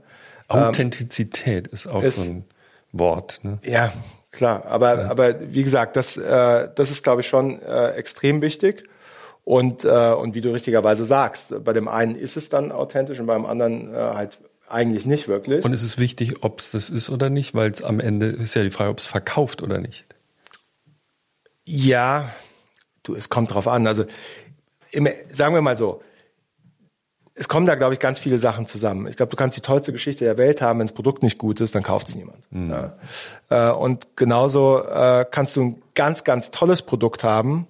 Authentizität 0.49 1.69
ähm, 1.69 1.73
ist 1.73 1.87
auch 1.87 2.03
ist, 2.03 2.17
so 2.17 2.23
ein 2.23 2.45
Wort. 2.93 3.41
Ne? 3.43 3.59
Ja, 3.63 3.93
klar. 4.31 4.67
Aber, 4.67 4.99
ja. 4.99 5.11
aber 5.11 5.53
wie 5.53 5.63
gesagt, 5.63 5.97
das, 5.97 6.17
äh, 6.17 6.69
das 6.75 6.91
ist, 6.91 7.05
glaube 7.05 7.21
ich, 7.21 7.29
schon 7.29 7.61
äh, 7.63 7.91
extrem 7.93 8.43
wichtig. 8.43 8.85
Und, 9.45 9.85
äh, 9.85 10.13
und 10.13 10.35
wie 10.35 10.43
du 10.43 10.53
richtigerweise 10.53 11.07
sagst, 11.07 11.65
bei 11.65 11.73
dem 11.73 11.89
einen 11.89 12.15
ist 12.15 12.37
es 12.37 12.51
dann 12.51 12.71
authentisch 12.71 13.19
und 13.19 13.27
beim 13.27 13.47
anderen 13.47 13.95
äh, 13.95 13.97
halt 13.97 14.41
eigentlich 14.69 15.07
nicht 15.07 15.29
wirklich. 15.29 15.65
Und 15.65 15.73
ist 15.73 15.83
es 15.83 15.97
wichtig, 15.97 16.43
ob 16.43 16.61
es 16.61 16.71
das 16.71 16.91
ist 16.91 17.09
oder 17.09 17.31
nicht, 17.31 17.55
weil 17.55 17.71
es 17.71 17.83
am 17.83 18.01
Ende 18.01 18.27
ist 18.27 18.55
ja 18.55 18.63
die 18.63 18.71
Frage, 18.71 18.91
ob 18.91 18.99
es 18.99 19.07
verkauft 19.07 19.63
oder 19.63 19.79
nicht. 19.79 20.05
Ja, 21.65 22.31
du, 23.03 23.15
es 23.15 23.31
kommt 23.31 23.55
drauf 23.55 23.69
an. 23.69 23.87
Also 23.87 24.05
im, 24.91 25.09
sagen 25.31 25.55
wir 25.55 25.63
mal 25.63 25.77
so, 25.77 26.03
es 27.39 27.49
kommen 27.49 27.67
da, 27.67 27.77
glaube 27.77 27.95
ich, 27.95 28.01
ganz 28.01 28.19
viele 28.19 28.37
Sachen 28.37 28.67
zusammen. 28.67 29.07
Ich 29.07 29.17
glaube, 29.17 29.31
du 29.31 29.37
kannst 29.37 29.57
die 29.57 29.61
tollste 29.61 29.93
Geschichte 29.93 30.25
der 30.25 30.39
Welt 30.39 30.61
haben, 30.61 30.81
wenn 30.81 30.87
das 30.89 30.95
Produkt 30.95 31.23
nicht 31.23 31.39
gut 31.39 31.61
ist, 31.61 31.75
dann 31.75 31.85
kauft 31.85 32.09
es 32.09 32.15
niemand. 32.17 32.39
Mhm. 32.51 32.71
Ja. 32.71 33.71
Äh, 33.71 33.73
und 33.73 34.17
genauso 34.17 34.83
äh, 34.83 35.25
kannst 35.31 35.57
du 35.57 35.63
ein 35.63 35.83
ganz, 35.95 36.25
ganz 36.25 36.51
tolles 36.51 36.83
Produkt 36.83 37.23
haben 37.23 37.69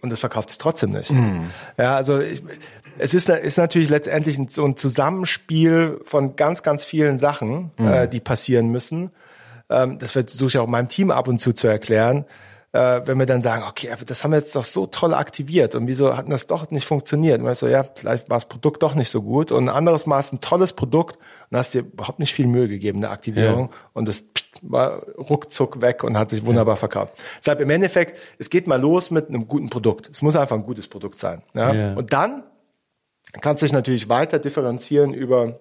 und 0.00 0.10
das 0.10 0.20
verkauft 0.20 0.50
es 0.50 0.58
trotzdem 0.58 0.92
nicht. 0.92 1.10
Mhm. 1.10 1.50
Ja, 1.76 1.96
also 1.96 2.20
ich, 2.20 2.42
es 2.98 3.14
ist, 3.14 3.28
ist 3.28 3.58
natürlich 3.58 3.90
letztendlich 3.90 4.38
so 4.48 4.64
ein 4.64 4.76
Zusammenspiel 4.76 6.00
von 6.04 6.36
ganz, 6.36 6.62
ganz 6.62 6.84
vielen 6.84 7.18
Sachen, 7.18 7.72
mhm. 7.76 7.88
äh, 7.88 8.08
die 8.08 8.20
passieren 8.20 8.68
müssen. 8.68 9.10
Ähm, 9.68 9.98
das 9.98 10.12
versuche 10.12 10.48
ich 10.48 10.58
auch 10.58 10.68
meinem 10.68 10.88
Team 10.88 11.10
ab 11.10 11.26
und 11.26 11.38
zu 11.38 11.52
zu 11.52 11.66
erklären 11.66 12.26
äh, 12.74 13.06
wenn 13.06 13.18
wir 13.18 13.26
dann 13.26 13.40
sagen, 13.40 13.62
okay, 13.62 13.92
aber 13.92 14.04
das 14.04 14.24
haben 14.24 14.32
wir 14.32 14.38
jetzt 14.38 14.56
doch 14.56 14.64
so 14.64 14.86
toll 14.86 15.14
aktiviert 15.14 15.76
und 15.76 15.86
wieso 15.86 16.16
hat 16.16 16.28
das 16.28 16.48
doch 16.48 16.72
nicht 16.72 16.84
funktioniert? 16.84 17.40
Und 17.40 17.46
weißt 17.46 17.62
du, 17.62 17.66
ja, 17.68 17.84
vielleicht 17.94 18.28
war 18.28 18.36
das 18.36 18.46
Produkt 18.46 18.82
doch 18.82 18.96
nicht 18.96 19.10
so 19.10 19.22
gut 19.22 19.52
und 19.52 19.68
ein 19.68 19.74
anderes 19.74 20.06
Mal 20.06 20.18
ist 20.18 20.32
ein 20.32 20.40
tolles 20.40 20.72
Produkt 20.72 21.16
und 21.50 21.56
hast 21.56 21.74
dir 21.74 21.82
überhaupt 21.82 22.18
nicht 22.18 22.34
viel 22.34 22.48
Mühe 22.48 22.66
gegeben, 22.66 23.00
der 23.00 23.12
Aktivierung 23.12 23.68
ja. 23.70 23.76
und 23.92 24.08
das 24.08 24.24
war 24.60 25.04
ruckzuck 25.16 25.82
weg 25.82 26.02
und 26.02 26.18
hat 26.18 26.30
sich 26.30 26.44
wunderbar 26.44 26.74
ja. 26.74 26.78
verkauft. 26.78 27.12
Deshalb 27.38 27.60
im 27.60 27.70
Endeffekt, 27.70 28.18
es 28.38 28.50
geht 28.50 28.66
mal 28.66 28.80
los 28.80 29.12
mit 29.12 29.28
einem 29.28 29.46
guten 29.46 29.70
Produkt. 29.70 30.10
Es 30.10 30.20
muss 30.20 30.34
einfach 30.34 30.56
ein 30.56 30.64
gutes 30.64 30.88
Produkt 30.88 31.16
sein. 31.16 31.42
Ja? 31.54 31.72
ja. 31.72 31.94
Und 31.94 32.12
dann 32.12 32.42
kannst 33.40 33.62
du 33.62 33.66
dich 33.66 33.72
natürlich 33.72 34.08
weiter 34.08 34.40
differenzieren 34.40 35.14
über 35.14 35.60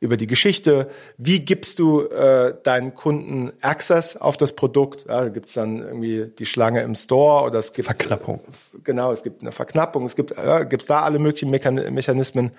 über 0.00 0.16
die 0.16 0.26
Geschichte. 0.26 0.90
Wie 1.18 1.40
gibst 1.40 1.78
du 1.78 2.02
äh, 2.02 2.54
deinen 2.62 2.94
Kunden 2.94 3.52
Access 3.60 4.16
auf 4.16 4.38
das 4.38 4.56
Produkt? 4.56 5.04
Ja, 5.06 5.22
da 5.22 5.28
gibt 5.28 5.48
es 5.48 5.54
dann 5.54 5.78
irgendwie 5.78 6.32
die 6.38 6.46
Schlange 6.46 6.82
im 6.82 6.94
Store 6.94 7.44
oder 7.44 7.58
es 7.58 7.74
gibt 7.74 7.86
Verknappung. 7.86 8.40
Genau, 8.82 9.12
es 9.12 9.22
gibt 9.22 9.42
eine 9.42 9.52
Verknappung. 9.52 10.06
Es 10.06 10.16
gibt 10.16 10.32
äh, 10.36 10.66
gibt's 10.68 10.86
da 10.86 11.02
alle 11.02 11.18
möglichen 11.18 11.50
Mechanismen. 11.50 12.52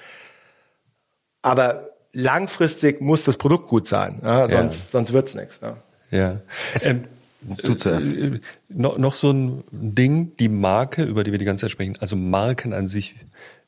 Aber 1.42 1.90
langfristig 2.14 3.02
muss 3.02 3.24
das 3.24 3.38
Produkt 3.38 3.68
gut 3.68 3.88
sein, 3.88 4.22
ja, 4.24 4.48
sonst 4.48 4.86
ja. 4.86 4.92
sonst 4.92 5.14
wird's 5.14 5.34
nichts. 5.34 5.60
Ja. 5.62 5.78
ja. 6.12 6.42
Ähm, 6.84 7.06
Du 7.64 7.74
zuerst. 7.74 8.14
Äh, 8.14 8.40
noch, 8.70 9.00
noch 9.00 9.16
so 9.16 9.32
ein 9.32 9.64
Ding, 9.72 10.36
die 10.38 10.48
Marke, 10.48 11.04
über 11.04 11.24
die 11.24 11.32
wir 11.32 11.40
die 11.40 11.46
ganze 11.46 11.62
Zeit 11.62 11.72
sprechen, 11.72 11.98
also 12.00 12.16
Marken 12.16 12.72
an 12.72 12.88
sich 12.88 13.16
äh, 13.16 13.26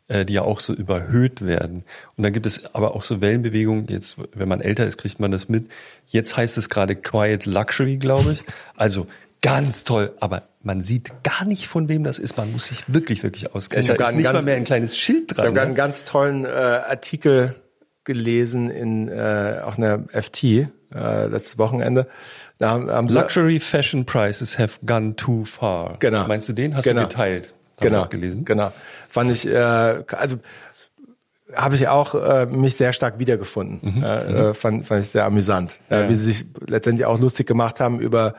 die 0.10 0.34
ja 0.34 0.42
auch 0.42 0.60
so 0.60 0.74
überhöht 0.74 1.46
werden. 1.46 1.84
Und 2.18 2.24
dann 2.24 2.34
gibt 2.34 2.46
es 2.46 2.74
aber 2.76 2.96
auch 2.96 3.04
so 3.04 3.22
Wellenbewegungen, 3.22 3.88
jetzt, 3.88 4.18
wenn 4.34 4.50
man 4.50 4.60
älter 4.60 4.86
ist, 4.86 4.98
kriegt 4.98 5.20
man 5.20 5.32
das 5.32 5.48
mit. 5.48 5.72
Jetzt 6.08 6.36
heißt 6.36 6.58
es 6.58 6.70
gerade 6.70 6.96
Quiet 6.96 7.46
Luxury, 7.46 7.98
glaube 7.98 8.34
ich. 8.34 8.44
Also 8.76 9.08
ganz 9.44 9.84
toll, 9.84 10.14
aber 10.20 10.44
man 10.62 10.82
sieht 10.82 11.12
gar 11.24 11.46
nicht, 11.46 11.68
von 11.68 11.90
wem 11.90 12.04
das 12.04 12.18
ist. 12.18 12.38
Man 12.38 12.52
muss 12.52 12.66
sich 12.66 12.92
wirklich, 12.92 13.24
wirklich 13.24 13.54
auskennen. 13.54 13.84
Ich 13.84 13.90
habe 13.90 14.16
nicht 14.16 14.24
ganz, 14.24 14.34
mal 14.34 14.44
mehr 14.44 14.56
ein 14.56 14.64
kleines 14.64 14.98
Schild 14.98 15.38
dran. 15.38 15.46
Ich 15.46 15.50
habe 15.50 15.56
ne? 15.56 15.62
einen 15.62 15.76
ganz 15.76 16.06
tollen 16.06 16.46
äh, 16.46 16.50
Artikel 16.50 17.56
gelesen 18.06 18.70
in 18.70 19.10
äh, 19.10 19.60
auch 19.64 19.78
einer 19.78 20.06
FT 20.10 20.44
äh, 20.44 20.68
letztes 21.28 21.58
Wochenende. 21.58 22.08
Da 22.58 22.70
haben, 22.70 22.90
haben 22.90 23.08
Luxury 23.10 23.60
Fashion 23.60 24.06
Prices 24.06 24.58
have 24.58 24.80
gone 24.86 25.16
too 25.16 25.44
far. 25.46 25.98
Genau. 26.00 26.28
Meinst 26.28 26.48
du 26.48 26.54
den? 26.54 26.76
Hast 26.76 26.86
genau. 26.86 27.02
du 27.02 27.08
geteilt? 27.08 27.54
Genau. 27.84 28.08
gelesen. 28.08 28.46
Genau. 28.46 28.72
Fand 29.10 29.32
ich, 29.32 29.48
äh, 29.48 30.04
also 30.12 30.38
habe 31.56 31.76
ich 31.76 31.88
auch 31.88 32.16
äh, 32.16 32.46
mich 32.46 32.76
sehr 32.76 32.94
stark 32.94 33.20
wiedergefunden. 33.20 33.80
Mhm. 33.98 34.04
Äh, 34.04 34.48
mhm. 34.48 34.54
fand, 34.54 34.86
fand 34.86 35.02
ich 35.02 35.10
sehr 35.10 35.26
amüsant, 35.26 35.80
ja. 35.90 36.02
äh, 36.02 36.10
wie 36.10 36.16
sie 36.16 36.34
sich 36.34 36.46
letztendlich 36.66 37.06
auch 37.06 37.20
lustig 37.20 37.48
gemacht 37.48 37.80
haben 37.80 38.00
über 38.00 38.36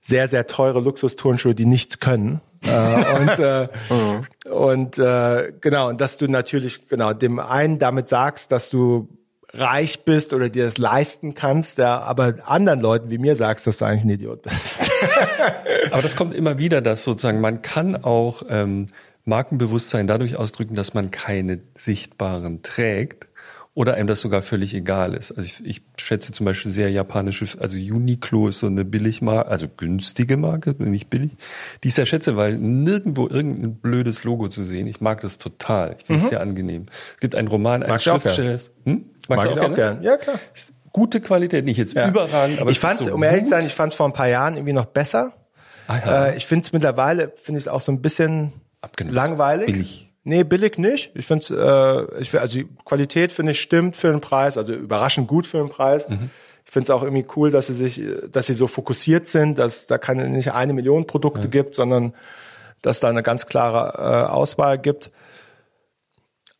sehr, 0.00 0.28
sehr 0.28 0.46
teure 0.46 0.80
Luxusturnschuhe, 0.80 1.54
die 1.54 1.64
nichts 1.64 1.98
können. 1.98 2.40
äh, 2.62 2.70
und 3.20 3.38
äh, 3.38 3.68
mhm. 3.88 4.52
und 4.52 4.98
äh, 4.98 5.52
genau, 5.60 5.88
und 5.88 6.00
dass 6.00 6.18
du 6.18 6.28
natürlich 6.28 6.88
genau 6.88 7.14
dem 7.14 7.38
einen 7.38 7.78
damit 7.78 8.08
sagst, 8.08 8.52
dass 8.52 8.68
du 8.68 9.08
reich 9.54 10.04
bist 10.04 10.32
oder 10.32 10.48
dir 10.48 10.64
das 10.64 10.78
leisten 10.78 11.34
kannst, 11.34 11.78
ja, 11.78 11.98
aber 12.00 12.34
anderen 12.46 12.80
Leuten 12.80 13.10
wie 13.10 13.18
mir 13.18 13.36
sagst, 13.36 13.66
dass 13.66 13.78
du 13.78 13.84
eigentlich 13.84 14.04
ein 14.04 14.10
Idiot 14.10 14.42
bist. 14.42 14.90
aber 15.90 16.02
das 16.02 16.16
kommt 16.16 16.34
immer 16.34 16.58
wieder, 16.58 16.80
dass 16.80 17.04
sozusagen 17.04 17.40
man 17.40 17.62
kann 17.62 17.96
auch 17.96 18.42
ähm, 18.48 18.88
Markenbewusstsein 19.24 20.06
dadurch 20.06 20.36
ausdrücken, 20.36 20.74
dass 20.74 20.94
man 20.94 21.10
keine 21.10 21.60
sichtbaren 21.76 22.62
trägt 22.62 23.28
oder 23.74 23.94
einem 23.94 24.06
das 24.06 24.20
sogar 24.20 24.42
völlig 24.42 24.72
egal 24.72 25.14
ist. 25.14 25.32
Also 25.32 25.42
ich, 25.42 25.66
ich 25.66 25.82
schätze 26.00 26.30
zum 26.30 26.46
Beispiel 26.46 26.70
sehr 26.70 26.90
japanische, 26.90 27.46
also 27.60 27.76
Uniqlo 27.76 28.48
ist 28.48 28.60
so 28.60 28.68
eine 28.68 28.84
Billigmarke, 28.84 29.50
also 29.50 29.66
günstige 29.68 30.36
Marke, 30.36 30.76
nicht 30.78 31.10
billig, 31.10 31.32
die 31.82 31.88
ich 31.88 31.94
sehr 31.94 32.06
schätze, 32.06 32.36
weil 32.36 32.56
nirgendwo 32.56 33.28
irgendein 33.28 33.74
blödes 33.74 34.22
Logo 34.22 34.48
zu 34.48 34.62
sehen. 34.62 34.86
Ich 34.86 35.00
mag 35.00 35.20
das 35.22 35.38
total. 35.38 35.96
Ich 35.98 36.04
finde 36.04 36.20
es 36.20 36.26
mhm. 36.26 36.30
sehr 36.30 36.40
angenehm. 36.40 36.86
Es 37.14 37.20
gibt 37.20 37.34
einen 37.34 37.48
Roman, 37.48 37.82
ein 37.82 37.98
Schriftsteller. 37.98 38.58
Hm? 38.84 39.06
Magst 39.28 39.46
mag 39.46 39.54
du 39.54 39.60
auch, 39.60 39.70
auch 39.70 39.74
gern? 39.74 40.02
Ja, 40.02 40.16
klar. 40.18 40.38
Gute 40.92 41.20
Qualität, 41.20 41.64
nicht 41.64 41.76
jetzt 41.76 41.94
ja. 41.94 42.08
überragend, 42.08 42.60
aber 42.60 42.70
ich 42.70 42.78
fand, 42.78 43.00
so 43.00 43.12
um 43.12 43.22
ehrlich 43.24 43.42
zu 43.42 43.50
sein, 43.50 43.66
ich 43.66 43.74
fand 43.74 43.92
es 43.92 43.96
vor 43.96 44.06
ein 44.06 44.12
paar 44.12 44.28
Jahren 44.28 44.54
irgendwie 44.54 44.72
noch 44.72 44.84
besser. 44.84 45.32
Ah, 45.88 45.96
ja. 45.98 46.26
äh, 46.26 46.36
ich 46.36 46.46
finde 46.46 46.64
es 46.64 46.72
mittlerweile, 46.72 47.32
finde 47.34 47.58
ich 47.58 47.64
es 47.64 47.68
auch 47.68 47.80
so 47.80 47.90
ein 47.90 48.00
bisschen 48.00 48.52
Abgenutzt. 48.80 49.16
langweilig. 49.16 49.66
Billig. 49.66 50.13
Nee, 50.24 50.42
billig 50.42 50.78
nicht. 50.78 51.10
Ich 51.14 51.26
finde, 51.26 52.08
äh, 52.16 52.20
ich, 52.20 52.38
also 52.38 52.58
die 52.58 52.68
Qualität 52.84 53.30
finde 53.30 53.52
ich 53.52 53.60
stimmt 53.60 53.94
für 53.94 54.10
den 54.10 54.22
Preis, 54.22 54.56
also 54.56 54.72
überraschend 54.72 55.28
gut 55.28 55.46
für 55.46 55.58
den 55.58 55.68
Preis. 55.68 56.08
Mhm. 56.08 56.30
Ich 56.64 56.72
finde 56.72 56.84
es 56.84 56.90
auch 56.90 57.02
irgendwie 57.02 57.26
cool, 57.36 57.50
dass 57.50 57.66
sie 57.66 57.74
sich, 57.74 58.00
dass 58.32 58.46
sie 58.46 58.54
so 58.54 58.66
fokussiert 58.66 59.28
sind, 59.28 59.58
dass 59.58 59.86
da 59.86 59.98
keine 59.98 60.28
nicht 60.30 60.52
eine 60.52 60.72
Million 60.72 61.06
Produkte 61.06 61.42
ja. 61.42 61.48
gibt, 61.48 61.74
sondern 61.74 62.14
dass 62.80 63.00
da 63.00 63.08
eine 63.08 63.22
ganz 63.22 63.46
klare 63.46 63.98
äh, 63.98 64.30
Auswahl 64.30 64.78
gibt. 64.78 65.10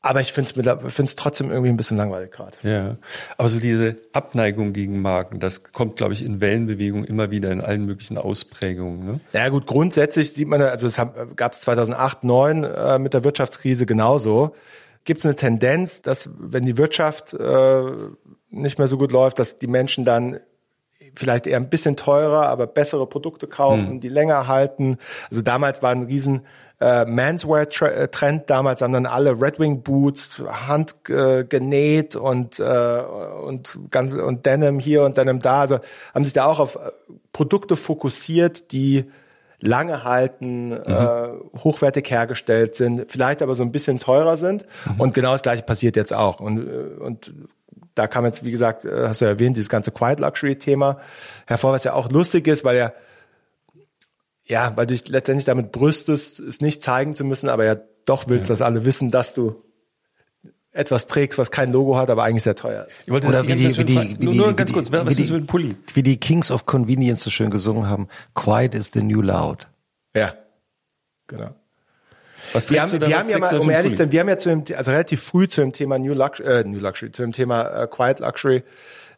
Aber 0.04 0.20
ich 0.20 0.34
finde 0.34 0.78
es 0.98 1.16
trotzdem 1.16 1.50
irgendwie 1.50 1.70
ein 1.70 1.78
bisschen 1.78 1.96
langweilig 1.96 2.30
gerade. 2.30 2.58
Ja, 2.62 2.98
aber 3.38 3.48
so 3.48 3.58
diese 3.58 3.96
Abneigung 4.12 4.74
gegen 4.74 5.00
Marken, 5.00 5.40
das 5.40 5.64
kommt, 5.64 5.96
glaube 5.96 6.12
ich, 6.12 6.22
in 6.22 6.42
Wellenbewegungen 6.42 7.06
immer 7.06 7.30
wieder 7.30 7.50
in 7.50 7.62
allen 7.62 7.86
möglichen 7.86 8.18
Ausprägungen. 8.18 9.06
Ne? 9.06 9.20
Ja 9.32 9.48
gut, 9.48 9.64
grundsätzlich 9.64 10.34
sieht 10.34 10.46
man, 10.46 10.60
also 10.60 10.86
es 10.86 10.96
gab 11.36 11.54
es 11.54 11.62
2008, 11.62 12.20
2009 12.20 12.64
äh, 12.64 12.98
mit 12.98 13.14
der 13.14 13.24
Wirtschaftskrise 13.24 13.86
genauso. 13.86 14.54
gibt 15.04 15.20
es 15.20 15.24
eine 15.24 15.36
Tendenz, 15.36 16.02
dass 16.02 16.28
wenn 16.38 16.66
die 16.66 16.76
Wirtschaft 16.76 17.32
äh, 17.32 17.82
nicht 18.50 18.78
mehr 18.78 18.88
so 18.88 18.98
gut 18.98 19.10
läuft, 19.10 19.38
dass 19.38 19.58
die 19.58 19.68
Menschen 19.68 20.04
dann 20.04 20.38
vielleicht 21.14 21.46
eher 21.46 21.56
ein 21.56 21.70
bisschen 21.70 21.96
teurer, 21.96 22.48
aber 22.48 22.66
bessere 22.66 23.06
Produkte 23.06 23.46
kaufen, 23.46 23.94
mhm. 23.94 24.00
die 24.00 24.10
länger 24.10 24.48
halten. 24.48 24.98
Also 25.30 25.40
damals 25.40 25.82
war 25.82 25.92
ein 25.92 26.02
riesen 26.02 26.42
äh, 26.84 27.06
Manswear-Trend. 27.06 28.50
Damals 28.50 28.82
haben 28.82 28.92
dann 28.92 29.06
alle 29.06 29.40
Red 29.40 29.58
Wing 29.58 29.82
Boots 29.82 30.42
hand 30.46 30.96
äh, 31.08 31.44
genäht 31.44 32.14
und 32.14 32.60
äh, 32.60 33.00
und 33.42 33.78
ganz 33.90 34.12
und 34.12 34.44
Denim 34.44 34.78
hier 34.78 35.02
und 35.02 35.16
Denim 35.16 35.40
da. 35.40 35.60
Also 35.60 35.78
haben 36.14 36.24
sich 36.24 36.34
da 36.34 36.44
auch 36.44 36.60
auf 36.60 36.76
äh, 36.76 36.90
Produkte 37.32 37.76
fokussiert, 37.76 38.70
die 38.72 39.06
lange 39.60 40.04
halten, 40.04 40.68
mhm. 40.68 40.82
äh, 40.86 41.28
hochwertig 41.58 42.10
hergestellt 42.10 42.74
sind, 42.74 43.10
vielleicht 43.10 43.40
aber 43.40 43.54
so 43.54 43.62
ein 43.62 43.72
bisschen 43.72 43.98
teurer 43.98 44.36
sind. 44.36 44.66
Mhm. 44.84 45.00
Und 45.00 45.14
genau 45.14 45.32
das 45.32 45.42
gleiche 45.42 45.62
passiert 45.62 45.96
jetzt 45.96 46.12
auch. 46.12 46.38
Und, 46.40 46.68
äh, 46.68 47.02
und 47.02 47.32
da 47.94 48.06
kam 48.08 48.26
jetzt, 48.26 48.44
wie 48.44 48.50
gesagt, 48.50 48.84
äh, 48.84 49.08
hast 49.08 49.22
du 49.22 49.24
ja 49.24 49.30
erwähnt, 49.30 49.56
dieses 49.56 49.70
ganze 49.70 49.90
Quiet 49.90 50.20
Luxury 50.20 50.58
Thema 50.58 50.98
hervor, 51.46 51.72
was 51.72 51.84
ja 51.84 51.94
auch 51.94 52.10
lustig 52.10 52.46
ist, 52.46 52.62
weil 52.62 52.76
ja, 52.76 52.92
ja, 54.46 54.76
weil 54.76 54.86
du 54.86 54.94
dich 54.94 55.08
letztendlich 55.08 55.46
damit 55.46 55.72
brüstest, 55.72 56.40
es 56.40 56.60
nicht 56.60 56.82
zeigen 56.82 57.14
zu 57.14 57.24
müssen, 57.24 57.48
aber 57.48 57.64
ja 57.64 57.76
doch 58.04 58.28
willst, 58.28 58.48
ja. 58.48 58.52
dass 58.52 58.60
alle 58.60 58.84
wissen, 58.84 59.10
dass 59.10 59.34
du 59.34 59.62
etwas 60.72 61.06
trägst, 61.06 61.38
was 61.38 61.50
kein 61.50 61.72
Logo 61.72 61.96
hat, 61.96 62.10
aber 62.10 62.24
eigentlich 62.24 62.42
sehr 62.42 62.56
teuer 62.56 62.86
ist. 62.88 63.00
Ich 63.06 63.12
wollte 63.12 63.28
Oder 63.28 63.46
wie 63.46 63.54
die, 63.54 63.76
wie 63.76 63.84
die, 63.84 64.16
wie 64.18 64.36
nur, 64.36 64.54
ganz 64.54 64.72
kurz, 64.72 64.90
was 64.90 65.18
ist 65.18 65.30
für 65.30 65.36
ein 65.36 65.46
Pulli? 65.46 65.76
Wie 65.94 66.02
die 66.02 66.18
Kings 66.18 66.50
of 66.50 66.66
Convenience 66.66 67.22
so 67.22 67.30
schön 67.30 67.50
gesungen 67.50 67.86
haben, 67.88 68.08
Quiet 68.34 68.74
is 68.74 68.90
the 68.92 69.02
new 69.02 69.22
loud. 69.22 69.68
Ja, 70.14 70.34
genau. 71.28 71.54
Was 72.52 72.66
die 72.66 72.80
haben, 72.80 73.00
die 73.00 73.14
haben 73.14 73.28
ja 73.28 73.38
mal, 73.38 73.58
um 73.58 73.70
ehrlich 73.70 73.92
zu 73.92 73.98
sein, 73.98 74.12
wir 74.12 74.20
haben 74.20 74.28
ja 74.28 74.38
zu 74.38 74.48
dem, 74.48 74.64
also 74.76 74.90
relativ 74.90 75.22
früh 75.22 75.48
zu 75.48 75.60
dem 75.60 75.72
Thema 75.72 75.98
New 75.98 76.12
Luxury, 76.12 76.46
äh, 76.46 76.64
New 76.64 76.78
Luxury, 76.78 77.10
zu 77.12 77.22
dem 77.22 77.32
Thema 77.32 77.82
äh, 77.82 77.86
Quiet 77.86 78.20
Luxury, 78.20 78.64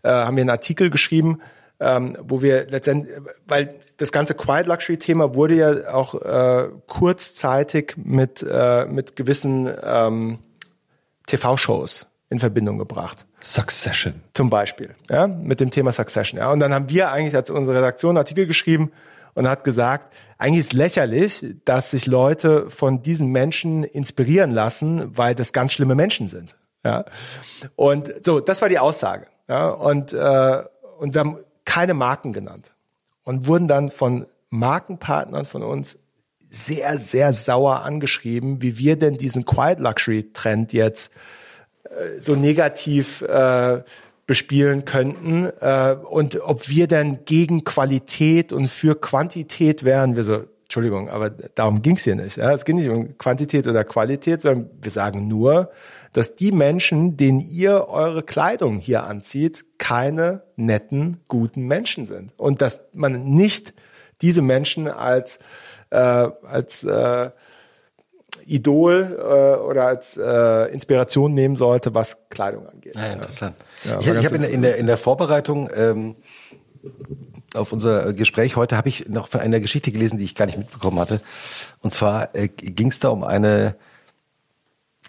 äh, 0.02 0.08
haben 0.08 0.36
wir 0.36 0.42
einen 0.42 0.50
Artikel 0.50 0.90
geschrieben, 0.90 1.40
ähm, 1.80 2.16
wo 2.22 2.42
wir 2.42 2.66
letztendlich, 2.68 3.16
weil 3.46 3.74
das 3.96 4.12
ganze 4.12 4.34
Quiet 4.34 4.66
Luxury 4.66 4.98
Thema 4.98 5.34
wurde 5.34 5.54
ja 5.54 5.94
auch 5.94 6.14
äh, 6.14 6.68
kurzzeitig 6.86 7.94
mit 7.96 8.46
äh, 8.48 8.86
mit 8.86 9.16
gewissen 9.16 9.70
ähm, 9.82 10.38
TV-Shows 11.26 12.06
in 12.28 12.38
Verbindung 12.38 12.78
gebracht. 12.78 13.26
Succession. 13.40 14.22
Zum 14.34 14.50
Beispiel, 14.50 14.94
ja, 15.10 15.26
mit 15.26 15.60
dem 15.60 15.70
Thema 15.70 15.92
Succession. 15.92 16.38
Ja, 16.38 16.50
und 16.50 16.60
dann 16.60 16.74
haben 16.74 16.88
wir 16.88 17.10
eigentlich 17.10 17.36
als 17.36 17.50
unsere 17.50 17.78
Redaktion 17.78 18.10
einen 18.10 18.18
Artikel 18.18 18.46
geschrieben 18.46 18.92
und 19.34 19.46
hat 19.48 19.64
gesagt, 19.64 20.14
eigentlich 20.38 20.60
ist 20.60 20.72
lächerlich, 20.72 21.44
dass 21.64 21.90
sich 21.90 22.06
Leute 22.06 22.70
von 22.70 23.02
diesen 23.02 23.28
Menschen 23.28 23.84
inspirieren 23.84 24.50
lassen, 24.50 25.16
weil 25.16 25.34
das 25.34 25.52
ganz 25.52 25.72
schlimme 25.72 25.94
Menschen 25.94 26.28
sind. 26.28 26.56
Ja, 26.84 27.04
und 27.76 28.12
so, 28.24 28.40
das 28.40 28.62
war 28.62 28.68
die 28.68 28.78
Aussage. 28.78 29.26
Ja, 29.48 29.68
und 29.68 30.12
äh, 30.12 30.62
und 30.98 31.14
wir 31.14 31.20
haben 31.20 31.38
keine 31.66 31.92
Marken 31.92 32.32
genannt 32.32 32.72
und 33.22 33.46
wurden 33.46 33.68
dann 33.68 33.90
von 33.90 34.26
Markenpartnern 34.48 35.44
von 35.44 35.62
uns 35.62 35.98
sehr, 36.48 36.98
sehr 36.98 37.34
sauer 37.34 37.82
angeschrieben, 37.82 38.62
wie 38.62 38.78
wir 38.78 38.96
denn 38.96 39.18
diesen 39.18 39.44
Quiet 39.44 39.78
Luxury 39.80 40.32
Trend 40.32 40.72
jetzt 40.72 41.12
äh, 41.84 42.20
so 42.20 42.34
negativ 42.34 43.20
äh, 43.22 43.82
bespielen 44.26 44.84
könnten 44.84 45.46
äh, 45.60 45.96
und 46.08 46.40
ob 46.40 46.68
wir 46.68 46.86
denn 46.86 47.24
gegen 47.24 47.64
Qualität 47.64 48.52
und 48.52 48.68
für 48.68 48.98
Quantität 48.98 49.84
wären. 49.84 50.16
Wir 50.16 50.24
so, 50.24 50.44
Entschuldigung, 50.64 51.08
aber 51.10 51.30
darum 51.30 51.82
ging's 51.82 52.04
hier 52.04 52.16
nicht. 52.16 52.36
Ja? 52.36 52.52
Es 52.52 52.64
geht 52.64 52.76
nicht 52.76 52.88
um 52.88 53.18
Quantität 53.18 53.68
oder 53.68 53.84
Qualität, 53.84 54.40
sondern 54.40 54.70
wir 54.80 54.90
sagen 54.90 55.28
nur, 55.28 55.70
dass 56.16 56.34
die 56.34 56.50
Menschen, 56.50 57.18
denen 57.18 57.40
ihr 57.40 57.88
eure 57.88 58.22
Kleidung 58.22 58.78
hier 58.78 59.04
anzieht, 59.04 59.66
keine 59.76 60.44
netten, 60.56 61.20
guten 61.28 61.66
Menschen 61.66 62.06
sind. 62.06 62.32
Und 62.38 62.62
dass 62.62 62.80
man 62.94 63.24
nicht 63.24 63.74
diese 64.22 64.40
Menschen 64.40 64.88
als 64.88 65.38
äh, 65.90 65.98
als 65.98 66.84
äh, 66.84 67.30
Idol 68.46 69.14
äh, 69.18 69.62
oder 69.62 69.88
als 69.88 70.16
äh, 70.16 70.72
Inspiration 70.72 71.34
nehmen 71.34 71.56
sollte, 71.56 71.94
was 71.94 72.16
Kleidung 72.30 72.66
angeht. 72.66 72.96
Ja, 72.96 73.12
interessant. 73.12 73.56
Ja, 73.84 74.00
ich, 74.00 74.06
ich 74.06 74.24
habe 74.24 74.36
in, 74.36 74.42
in, 74.42 74.62
der, 74.62 74.76
in 74.76 74.86
der 74.86 74.96
Vorbereitung 74.96 75.68
ähm, 75.74 76.16
auf 77.52 77.72
unser 77.72 78.14
Gespräch 78.14 78.56
heute 78.56 78.78
habe 78.78 78.88
ich 78.88 79.06
noch 79.10 79.28
von 79.28 79.40
einer 79.40 79.60
Geschichte 79.60 79.92
gelesen, 79.92 80.16
die 80.18 80.24
ich 80.24 80.34
gar 80.34 80.46
nicht 80.46 80.56
mitbekommen 80.56 80.98
hatte. 80.98 81.20
Und 81.82 81.92
zwar 81.92 82.34
äh, 82.34 82.48
ging 82.48 82.88
es 82.88 83.00
da 83.00 83.10
um 83.10 83.22
eine 83.22 83.76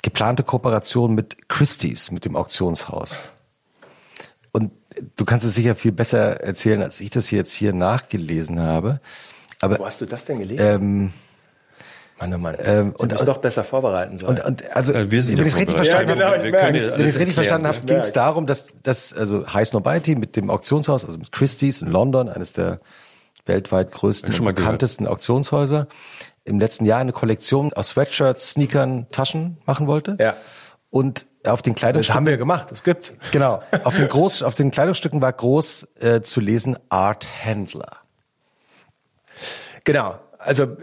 geplante 0.01 0.43
Kooperation 0.43 1.13
mit 1.15 1.49
Christie's, 1.49 2.11
mit 2.11 2.25
dem 2.25 2.35
Auktionshaus. 2.35 3.31
Und 4.51 4.71
du 5.15 5.25
kannst 5.25 5.45
es 5.45 5.55
sicher 5.55 5.75
viel 5.75 5.91
besser 5.91 6.41
erzählen, 6.41 6.81
als 6.81 6.99
ich 6.99 7.09
das 7.09 7.31
jetzt 7.31 7.51
hier 7.51 7.73
nachgelesen 7.73 8.59
habe. 8.59 8.99
Aber, 9.61 9.79
Wo 9.79 9.85
hast 9.85 10.01
du 10.01 10.05
das 10.05 10.25
denn 10.25 10.39
gelesen? 10.39 10.65
Ähm, 10.65 11.13
Mann, 12.19 12.33
oh 12.33 12.37
Mann. 12.37 12.55
Ähm, 12.59 12.93
und 12.97 13.11
müssen 13.11 13.25
doch 13.25 13.37
besser 13.37 13.63
vorbereiten 13.63 14.17
sollen. 14.17 14.37
Und, 14.37 14.45
und 14.45 14.75
also, 14.75 14.93
ja, 14.93 15.09
wir 15.11 15.21
sind 15.21 15.37
wenn 15.39 15.45
ich 15.45 15.53
es 15.53 15.59
richtig 15.59 15.75
verstanden 15.75 16.09
ja, 16.09 16.15
genau, 16.15 16.25
habe, 16.25 16.51
wenn 16.51 16.75
ich 16.75 16.83
es 16.83 17.19
richtig 17.19 17.35
verstanden 17.35 17.67
habe, 17.67 17.79
ging 17.81 17.97
es 17.97 18.13
darum, 18.13 18.47
dass, 18.47 18.73
dass 18.81 19.13
also 19.13 19.45
High 19.47 19.67
Snobiety 19.67 20.15
mit 20.15 20.35
dem 20.35 20.49
Auktionshaus, 20.49 21.05
also 21.05 21.17
mit 21.17 21.31
Christie's 21.31 21.81
in 21.81 21.89
London, 21.89 22.29
eines 22.29 22.53
der 22.53 22.79
weltweit 23.47 23.91
größten 23.91 24.33
und 24.33 24.45
bekanntesten 24.45 25.03
gehört. 25.03 25.19
Auktionshäuser, 25.19 25.87
im 26.43 26.59
letzten 26.59 26.85
Jahr 26.85 26.99
eine 26.99 27.11
Kollektion 27.11 27.73
aus 27.73 27.89
Sweatshirts, 27.89 28.51
Sneakern, 28.51 29.07
Taschen 29.11 29.57
machen 29.65 29.87
wollte. 29.87 30.17
Ja. 30.19 30.35
Und 30.89 31.25
auf 31.45 31.61
den 31.61 31.75
Kleidungsstücken. 31.75 32.13
Das 32.13 32.15
haben 32.15 32.25
wir 32.25 32.37
gemacht, 32.37 32.71
das 32.71 32.83
gibt's. 32.83 33.13
Genau. 33.31 33.61
Auf 33.83 33.95
den 33.95 34.07
groß, 34.07 34.43
auf 34.43 34.55
den 34.55 34.71
Kleidungsstücken 34.71 35.21
war 35.21 35.31
groß 35.31 35.87
äh, 35.99 36.21
zu 36.21 36.39
lesen 36.39 36.77
Art 36.89 37.27
Händler. 37.41 37.97
Genau. 39.83 40.19
Also 40.39 40.77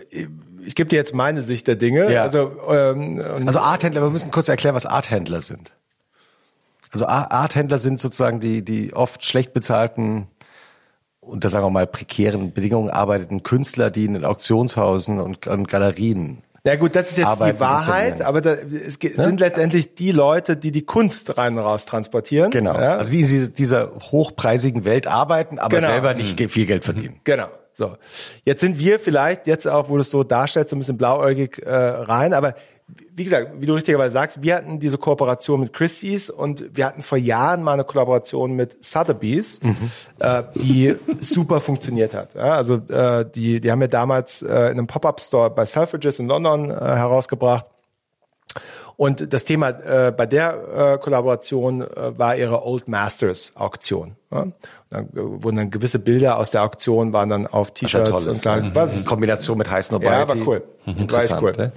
ich 0.65 0.75
gebe 0.75 0.89
dir 0.89 0.97
jetzt 0.97 1.15
meine 1.15 1.43
Sicht 1.43 1.67
der 1.67 1.77
Dinge. 1.77 2.13
Ja. 2.13 2.23
Also, 2.23 2.53
ähm, 2.69 3.23
also 3.47 3.59
Arthändler, 3.61 4.03
wir 4.03 4.11
müssen 4.11 4.31
kurz 4.31 4.49
erklären, 4.49 4.75
was 4.75 4.87
Arthändler 4.87 5.43
sind. 5.43 5.73
Also 6.91 7.07
Arthändler 7.07 7.79
sind 7.79 7.99
sozusagen 7.99 8.39
die, 8.39 8.65
die 8.65 8.95
oft 8.95 9.25
schlecht 9.25 9.53
bezahlten 9.53 10.29
unter, 11.27 11.51
sagen 11.51 11.65
wir 11.65 11.71
mal, 11.71 11.87
prekären 11.87 12.53
Bedingungen 12.53 12.91
arbeitenden 12.91 13.43
Künstler, 13.43 13.91
die 13.91 14.05
in 14.05 14.15
den 14.15 14.25
Auktionshausen 14.25 15.21
und, 15.21 15.47
und 15.47 15.69
Galerien 15.69 16.43
ja 16.67 16.77
gut, 16.77 16.97
das 16.97 17.11
ist 17.11 17.19
jetzt 17.19 17.43
die 17.43 17.61
Wahrheit, 17.61 18.23
aber 18.23 18.41
da, 18.41 18.55
es 18.55 18.99
ne? 18.99 19.11
sind 19.17 19.39
letztendlich 19.39 19.97
die 19.97 20.13
Leute, 20.13 20.57
die 20.57 20.73
die 20.73 20.81
Kunst 20.87 21.37
rein 21.37 21.59
und 21.59 21.63
raus 21.63 21.85
transportieren. 21.85 22.51
Genau. 22.51 22.73
Ja? 22.73 22.97
Also 22.97 23.11
die 23.11 23.21
in 23.21 23.53
dieser 23.53 23.91
hochpreisigen 24.11 24.87
Welt 24.87 25.07
arbeiten, 25.07 25.59
aber 25.59 25.77
genau. 25.77 25.89
selber 25.89 26.15
nicht 26.15 26.41
mhm. 26.41 26.49
viel 26.49 26.65
Geld 26.65 26.83
verdienen. 26.83 27.21
Genau. 27.25 27.49
So, 27.75 27.97
jetzt 28.45 28.61
sind 28.61 28.79
wir 28.79 28.99
vielleicht 28.99 29.47
jetzt 29.47 29.67
auch, 29.67 29.91
wo 29.91 29.97
du 29.97 30.01
es 30.01 30.11
so 30.11 30.25
darstellst, 30.25 30.71
so 30.71 30.77
ein 30.77 30.79
bisschen 30.79 30.97
blauäugig 30.97 31.59
äh, 31.59 31.75
rein, 31.75 32.33
aber 32.33 32.55
wie 32.87 33.25
gesagt, 33.25 33.53
wie 33.61 33.67
du 33.67 33.75
richtigerweise 33.75 34.13
sagst, 34.13 34.43
wir 34.43 34.57
hatten 34.57 34.79
diese 34.79 34.99
Kooperation 34.99 35.61
mit 35.61 35.73
Christie's 35.73 36.29
und 36.29 36.77
wir 36.77 36.87
hatten 36.87 37.03
vor 37.03 37.17
Jahren 37.17 37.63
mal 37.63 37.73
eine 37.73 37.85
Kollaboration 37.85 38.55
mit 38.55 38.85
Sotheby's, 38.85 39.63
mhm. 39.63 39.91
äh, 40.19 40.43
die 40.55 40.97
super 41.19 41.61
funktioniert 41.61 42.13
hat. 42.13 42.35
Ja, 42.35 42.53
also 42.53 42.75
äh, 42.89 43.25
die, 43.31 43.61
die 43.61 43.71
haben 43.71 43.81
wir 43.81 43.89
damals 43.89 44.43
äh, 44.43 44.47
in 44.47 44.53
einem 44.55 44.87
Pop-up-Store 44.87 45.51
bei 45.51 45.65
Selfridges 45.65 46.19
in 46.19 46.27
London 46.27 46.71
äh, 46.71 46.75
herausgebracht. 46.75 47.67
Und 48.97 49.33
das 49.33 49.45
Thema 49.45 49.71
äh, 49.71 50.13
bei 50.13 50.27
der 50.27 50.95
äh, 50.95 50.99
Kollaboration 50.99 51.85
war 51.97 52.37
ihre 52.37 52.65
Old 52.65 52.87
Masters 52.87 53.53
Auktion. 53.57 54.15
Ja? 54.31 54.47
Dann 54.91 55.09
wurden 55.13 55.57
dann 55.57 55.71
gewisse 55.71 55.99
Bilder 55.99 56.39
aus 56.39 56.51
der 56.51 56.63
Auktion 56.63 57.13
waren 57.13 57.29
dann 57.29 57.49
auf 57.49 57.73
T-Shirts 57.73 58.27
und 58.27 58.41
kleinen, 58.41 58.69
mhm. 58.69 58.75
was? 58.77 58.97
In 58.97 59.05
Kombination 59.05 59.59
mit 59.59 59.69
High 59.69 59.85
Snobiety. 59.85 60.13
Ja, 60.13 60.29
war 60.29 60.37
cool. 60.47 60.63
Mhm. 60.87 61.11
War 61.11 61.43
cool. 61.43 61.53
Ja? 61.59 61.73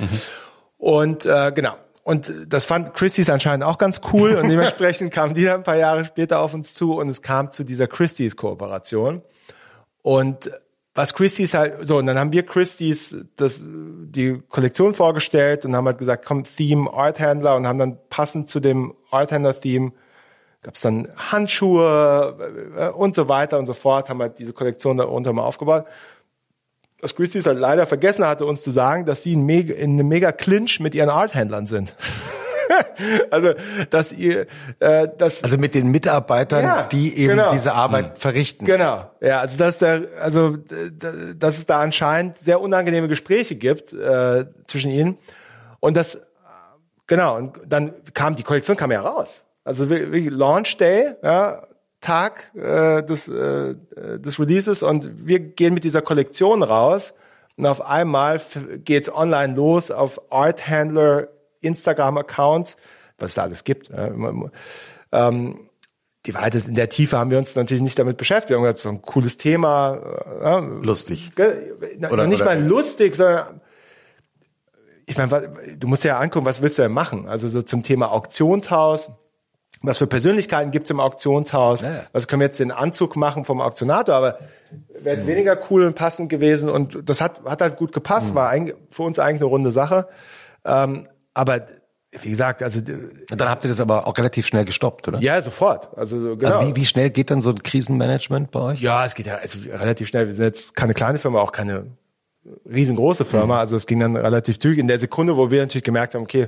Und 0.78 1.26
äh, 1.26 1.52
genau. 1.54 1.76
Und 2.04 2.32
das 2.48 2.66
fand 2.66 2.94
Christie's 2.94 3.30
anscheinend 3.30 3.66
auch 3.66 3.78
ganz 3.78 4.02
cool 4.14 4.36
und 4.36 4.48
dementsprechend 4.50 5.12
kamen 5.12 5.34
die 5.34 5.44
dann 5.44 5.58
ein 5.58 5.64
paar 5.64 5.76
Jahre 5.76 6.06
später 6.06 6.40
auf 6.40 6.54
uns 6.54 6.74
zu 6.74 6.94
und 6.94 7.10
es 7.10 7.22
kam 7.22 7.52
zu 7.52 7.64
dieser 7.64 7.88
Christie's 7.88 8.36
Kooperation. 8.36 9.22
Und 10.04 10.52
was 10.96 11.14
Christie's 11.14 11.54
halt, 11.54 11.86
so, 11.86 11.98
und 11.98 12.08
dann 12.08 12.18
haben 12.18 12.32
wir 12.32 12.46
Christie's 12.46 13.18
das, 13.36 13.60
die 13.62 14.42
Kollektion 14.50 14.94
vorgestellt 14.94 15.66
und 15.66 15.76
haben 15.76 15.86
halt 15.86 15.98
gesagt, 15.98 16.26
komm, 16.26 16.44
Theme 16.44 16.92
Art 16.92 17.20
Händler 17.20 17.56
und 17.56 17.68
haben 17.68 17.78
dann 17.78 17.98
passend 18.10 18.50
zu 18.50 18.60
dem 18.60 18.96
Art 19.12 19.32
Händler 19.32 19.60
Theme 19.60 19.92
gab 20.68 20.76
es 20.76 20.82
dann 20.82 21.08
Handschuhe 21.16 22.74
äh, 22.78 22.90
und 22.90 23.16
so 23.16 23.30
weiter 23.30 23.58
und 23.58 23.68
so 23.68 23.74
fort, 23.74 24.10
haben 24.10 24.22
halt 24.22 24.40
diese 24.40 24.54
Kollektion 24.54 24.98
da 24.98 25.06
unter 25.06 25.32
mal 25.34 25.44
aufgebaut. 25.44 25.86
Was 27.02 27.16
Christie's 27.16 27.46
halt 27.46 27.60
leider 27.60 27.86
vergessen 27.86 28.26
hatte, 28.26 28.46
uns 28.46 28.64
zu 28.64 28.72
sagen, 28.72 29.06
dass 29.06 29.24
sie 29.24 29.34
in, 29.34 29.44
mega, 29.44 29.74
in 29.74 29.92
einem 29.92 30.08
mega 30.08 30.32
Clinch 30.32 30.80
mit 30.80 30.96
ihren 30.96 31.10
Arthändlern 31.10 31.68
sind. 31.68 31.96
also 33.32 33.54
dass 33.90 34.12
ihr 34.12 34.48
äh, 34.80 35.08
das 35.18 35.44
also 35.44 35.58
mit 35.58 35.76
den 35.76 35.90
Mitarbeitern, 35.90 36.64
ja, 36.64 36.84
die 36.84 37.16
eben 37.16 37.36
genau. 37.36 37.52
diese 37.52 37.74
Arbeit 37.74 38.16
mhm. 38.16 38.20
verrichten. 38.20 38.66
Genau. 38.66 39.10
Ja, 39.22 39.40
also 39.40 39.58
dass 39.58 39.80
der 39.80 40.08
also 40.20 40.58
dass 41.38 41.58
es 41.58 41.66
da 41.66 41.82
anscheinend 41.82 42.38
sehr 42.38 42.62
unangenehme 42.62 43.08
Gespräche 43.08 43.56
gibt 43.56 43.94
äh, 43.94 44.46
zwischen 44.66 44.92
ihnen 44.92 45.18
und 45.80 45.98
dass 45.98 46.20
genau, 47.08 47.38
und 47.38 47.60
dann 47.66 47.94
kam, 48.14 48.36
die 48.36 48.44
Kollektion 48.44 48.78
kam 48.78 48.92
ja 48.92 49.02
raus. 49.02 49.44
Also 49.64 49.90
wirklich 49.90 50.30
Launch 50.30 50.78
Day, 50.78 51.16
ja, 51.24 51.67
Tag 52.08 52.54
äh, 52.56 53.04
des, 53.04 53.28
äh, 53.28 53.76
des 54.18 54.40
Releases 54.40 54.82
und 54.82 55.28
wir 55.28 55.42
gehen 55.42 55.74
mit 55.74 55.84
dieser 55.84 56.02
Kollektion 56.02 56.64
raus 56.64 57.14
und 57.58 57.66
auf 57.66 57.82
einmal 57.86 58.40
geht's 58.86 59.14
online 59.14 59.56
los 59.56 59.92
auf 59.92 60.32
Art 60.32 60.70
Handler 60.70 61.28
Instagram-Account, 61.60 62.78
was 63.18 63.32
es 63.32 63.36
da 63.36 63.42
alles 63.42 63.66
gibt. 63.66 63.90
Äh, 63.90 64.12
ähm, 65.12 65.70
die 66.26 66.34
Weite 66.34 66.60
in 66.66 66.76
der 66.76 66.88
Tiefe 66.88 67.18
haben 67.18 67.30
wir 67.30 67.40
uns 67.40 67.58
natürlich 67.58 67.84
nicht 67.84 68.00
damit 68.00 68.16
beschäftigt. 68.16 68.52
Wir 68.52 68.56
haben 68.56 68.64
gesagt, 68.64 68.80
so 68.80 68.90
ein 68.90 69.02
cooles 69.02 69.36
Thema. 69.36 69.98
Äh, 70.42 70.86
lustig. 70.86 71.32
Oder, 71.38 72.26
nicht 72.28 72.42
oder, 72.42 72.46
mal 72.46 72.64
lustig, 72.66 73.18
sondern 73.18 73.60
ich 75.06 75.18
meine, 75.18 75.76
du 75.78 75.88
musst 75.90 76.06
ja 76.06 76.20
angucken, 76.20 76.46
was 76.46 76.62
willst 76.62 76.78
du 76.78 76.84
denn 76.84 76.94
machen? 76.94 77.28
Also 77.28 77.50
so 77.50 77.64
zum 77.64 77.84
Thema 77.84 78.14
Auktionshaus. 78.14 79.12
Was 79.82 79.98
für 79.98 80.08
Persönlichkeiten 80.08 80.72
gibt's 80.72 80.90
im 80.90 81.00
Auktionshaus? 81.00 81.82
Ja, 81.82 81.90
ja. 81.90 82.04
Was 82.12 82.28
können 82.28 82.40
wir 82.42 82.48
jetzt 82.48 82.60
den 82.60 82.72
Anzug 82.72 83.16
machen 83.16 83.46
vom 83.46 83.62
Auktionator? 83.62 84.16
Aber 84.16 84.40
wäre 85.00 85.16
jetzt 85.16 85.26
mhm. 85.26 85.32
weniger 85.32 85.60
cool 85.70 85.84
und 85.84 85.96
passend 85.96 86.30
gewesen. 86.30 86.70
Und 86.70 87.10
das 87.10 87.22
hat, 87.22 87.44
hat 87.46 87.62
halt 87.62 87.78
gut 87.78 87.94
gepasst, 87.94 88.32
mhm. 88.32 88.36
war 88.36 88.50
ein, 88.50 88.74
für 88.90 89.04
uns 89.04 89.20
eigentlich 89.20 89.42
eine 89.42 89.50
runde 89.50 89.72
Sache. 89.72 90.08
Ähm, 90.66 91.08
aber 91.34 91.68
wie 92.12 92.30
gesagt, 92.30 92.64
also 92.64 92.82
dann 92.82 93.50
habt 93.50 93.64
ihr 93.66 93.68
das 93.68 93.82
aber 93.82 94.08
auch 94.08 94.18
relativ 94.18 94.48
schnell 94.48 94.66
gestoppt, 94.66 95.08
oder? 95.08 95.20
Ja, 95.20 95.42
sofort. 95.42 95.96
Also, 95.98 96.36
genau. 96.36 96.56
also 96.56 96.68
wie, 96.68 96.76
wie 96.76 96.86
schnell 96.86 97.10
geht 97.10 97.30
dann 97.30 97.42
so 97.42 97.50
ein 97.50 97.62
Krisenmanagement 97.62 98.52
bei 98.52 98.60
euch? 98.60 98.82
Ja, 98.82 99.06
es 99.06 99.14
geht 99.14 99.28
ja 99.28 99.36
also 99.36 99.60
relativ 99.70 100.08
schnell. 100.08 100.26
Wir 100.26 100.34
sind 100.34 100.46
jetzt 100.46 100.76
keine 100.76 100.94
kleine 100.94 101.20
Firma, 101.20 101.40
auch 101.42 101.52
keine 101.52 101.88
riesengroße 102.66 103.26
Firma. 103.26 103.56
Mhm. 103.56 103.60
Also 103.60 103.76
es 103.76 103.86
ging 103.88 104.00
dann 104.00 104.16
relativ 104.16 104.58
zügig. 104.60 104.80
In 104.80 104.88
der 104.88 105.00
Sekunde, 105.00 105.38
wo 105.38 105.52
wir 105.52 105.62
natürlich 105.62 105.84
gemerkt 105.84 106.16
haben, 106.16 106.24
okay, 106.24 106.48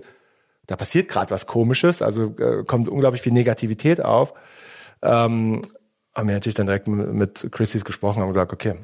da 0.70 0.76
passiert 0.76 1.10
gerade 1.10 1.32
was 1.32 1.48
Komisches, 1.48 2.02
also 2.02 2.36
äh, 2.38 2.64
kommt 2.64 2.90
unglaublich 2.90 3.22
viel 3.22 3.34
Negativität 3.34 4.04
auf, 4.04 4.34
ähm, 5.02 5.64
haben 6.14 6.28
wir 6.28 6.36
natürlich 6.36 6.56
dann 6.56 6.68
direkt 6.68 6.88
mit 6.88 7.48
Christie's 7.52 7.86
gesprochen 7.86 8.22
und 8.22 8.28
gesagt, 8.28 8.54
okay, 8.54 8.76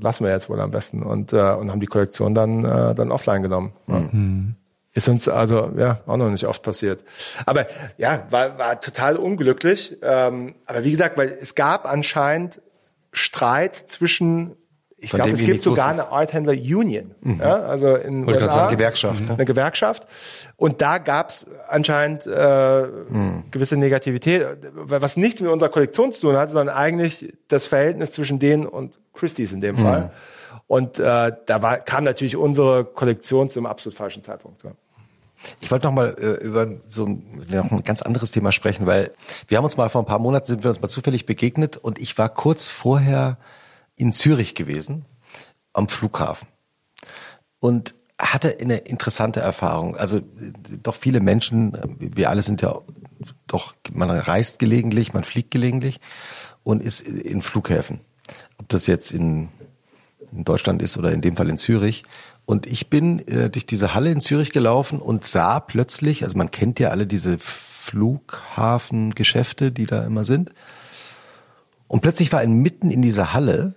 lassen 0.00 0.24
wir 0.24 0.32
jetzt 0.32 0.50
wohl 0.50 0.60
am 0.60 0.70
besten 0.70 1.02
und, 1.02 1.32
äh, 1.32 1.52
und 1.52 1.70
haben 1.70 1.80
die 1.80 1.86
Kollektion 1.86 2.34
dann, 2.34 2.64
äh, 2.64 2.94
dann 2.94 3.10
offline 3.10 3.42
genommen. 3.42 3.72
Mhm. 3.86 4.56
Ist 4.92 5.08
uns 5.08 5.28
also 5.28 5.72
ja 5.76 6.00
auch 6.06 6.16
noch 6.16 6.30
nicht 6.30 6.46
oft 6.46 6.62
passiert. 6.62 7.04
Aber 7.46 7.66
ja, 7.96 8.26
war, 8.30 8.58
war 8.58 8.80
total 8.80 9.16
unglücklich. 9.16 9.96
Ähm, 10.02 10.54
aber 10.66 10.84
wie 10.84 10.90
gesagt, 10.90 11.16
weil 11.18 11.36
es 11.40 11.54
gab 11.54 11.90
anscheinend 11.90 12.60
Streit 13.12 13.74
zwischen 13.74 14.56
ich 15.04 15.10
glaube, 15.10 15.30
es 15.30 15.44
gibt 15.44 15.62
sogar 15.62 15.88
eine 15.88 16.08
Art 16.08 16.32
Handler 16.32 16.52
Union, 16.52 17.14
mhm. 17.20 17.40
ja, 17.40 17.60
also 17.60 17.94
in 17.94 18.26
Wollte 18.26 18.44
USA, 18.44 18.52
sagen, 18.52 18.76
Gewerkschaft, 18.76 19.20
ne? 19.26 19.34
eine 19.34 19.44
Gewerkschaft. 19.44 20.06
Und 20.56 20.80
da 20.80 20.98
gab 20.98 21.28
es 21.28 21.46
anscheinend 21.68 22.26
äh, 22.26 22.82
mhm. 22.82 23.44
gewisse 23.50 23.76
Negativität, 23.76 24.46
was 24.72 25.16
nichts 25.16 25.40
mit 25.40 25.50
unserer 25.50 25.68
Kollektion 25.68 26.12
zu 26.12 26.22
tun 26.22 26.36
hat, 26.36 26.50
sondern 26.50 26.74
eigentlich 26.74 27.32
das 27.48 27.66
Verhältnis 27.66 28.12
zwischen 28.12 28.38
denen 28.38 28.66
und 28.66 28.98
Christie's 29.12 29.52
in 29.52 29.60
dem 29.60 29.76
mhm. 29.76 29.80
Fall. 29.80 30.10
Und 30.66 30.98
äh, 30.98 31.32
da 31.46 31.62
war, 31.62 31.78
kam 31.78 32.04
natürlich 32.04 32.36
unsere 32.36 32.84
Kollektion 32.84 33.48
zum 33.48 33.66
absolut 33.66 33.96
falschen 33.96 34.22
Zeitpunkt. 34.22 34.64
Ja. 34.64 34.72
Ich 35.60 35.70
wollte 35.70 35.86
noch 35.86 35.92
mal 35.92 36.16
äh, 36.18 36.44
über 36.44 36.68
so 36.88 37.04
ein, 37.04 37.44
noch 37.48 37.70
ein 37.70 37.82
ganz 37.84 38.02
anderes 38.02 38.30
Thema 38.30 38.52
sprechen, 38.52 38.86
weil 38.86 39.10
wir 39.48 39.58
haben 39.58 39.64
uns 39.64 39.76
mal 39.76 39.88
vor 39.88 40.02
ein 40.02 40.06
paar 40.06 40.18
Monaten 40.18 40.46
sind 40.46 40.64
wir 40.64 40.70
uns 40.70 40.80
mal 40.80 40.88
zufällig 40.88 41.26
begegnet 41.26 41.76
und 41.76 41.98
ich 41.98 42.16
war 42.16 42.28
kurz 42.28 42.68
vorher 42.68 43.36
in 43.96 44.12
Zürich 44.12 44.54
gewesen, 44.54 45.04
am 45.72 45.88
Flughafen. 45.88 46.48
Und 47.58 47.94
hatte 48.18 48.56
eine 48.60 48.76
interessante 48.76 49.40
Erfahrung. 49.40 49.96
Also 49.96 50.20
doch 50.82 50.94
viele 50.94 51.20
Menschen, 51.20 51.76
wir 51.98 52.30
alle 52.30 52.42
sind 52.42 52.62
ja 52.62 52.80
doch, 53.46 53.74
man 53.92 54.10
reist 54.10 54.58
gelegentlich, 54.58 55.12
man 55.12 55.24
fliegt 55.24 55.50
gelegentlich 55.50 56.00
und 56.62 56.82
ist 56.82 57.00
in 57.00 57.42
Flughäfen. 57.42 58.00
Ob 58.58 58.68
das 58.68 58.86
jetzt 58.86 59.12
in, 59.12 59.48
in 60.32 60.44
Deutschland 60.44 60.80
ist 60.80 60.96
oder 60.96 61.12
in 61.12 61.20
dem 61.20 61.36
Fall 61.36 61.48
in 61.48 61.58
Zürich. 61.58 62.04
Und 62.46 62.66
ich 62.66 62.88
bin 62.88 63.26
äh, 63.26 63.50
durch 63.50 63.66
diese 63.66 63.94
Halle 63.94 64.10
in 64.10 64.20
Zürich 64.20 64.52
gelaufen 64.52 65.00
und 65.00 65.24
sah 65.24 65.58
plötzlich, 65.60 66.24
also 66.24 66.38
man 66.38 66.50
kennt 66.50 66.78
ja 66.78 66.90
alle 66.90 67.06
diese 67.06 67.38
Flughafengeschäfte, 67.38 69.72
die 69.72 69.86
da 69.86 70.04
immer 70.04 70.24
sind. 70.24 70.52
Und 71.88 72.00
plötzlich 72.00 72.32
war 72.32 72.46
mitten 72.46 72.90
in 72.90 73.02
dieser 73.02 73.34
Halle 73.34 73.74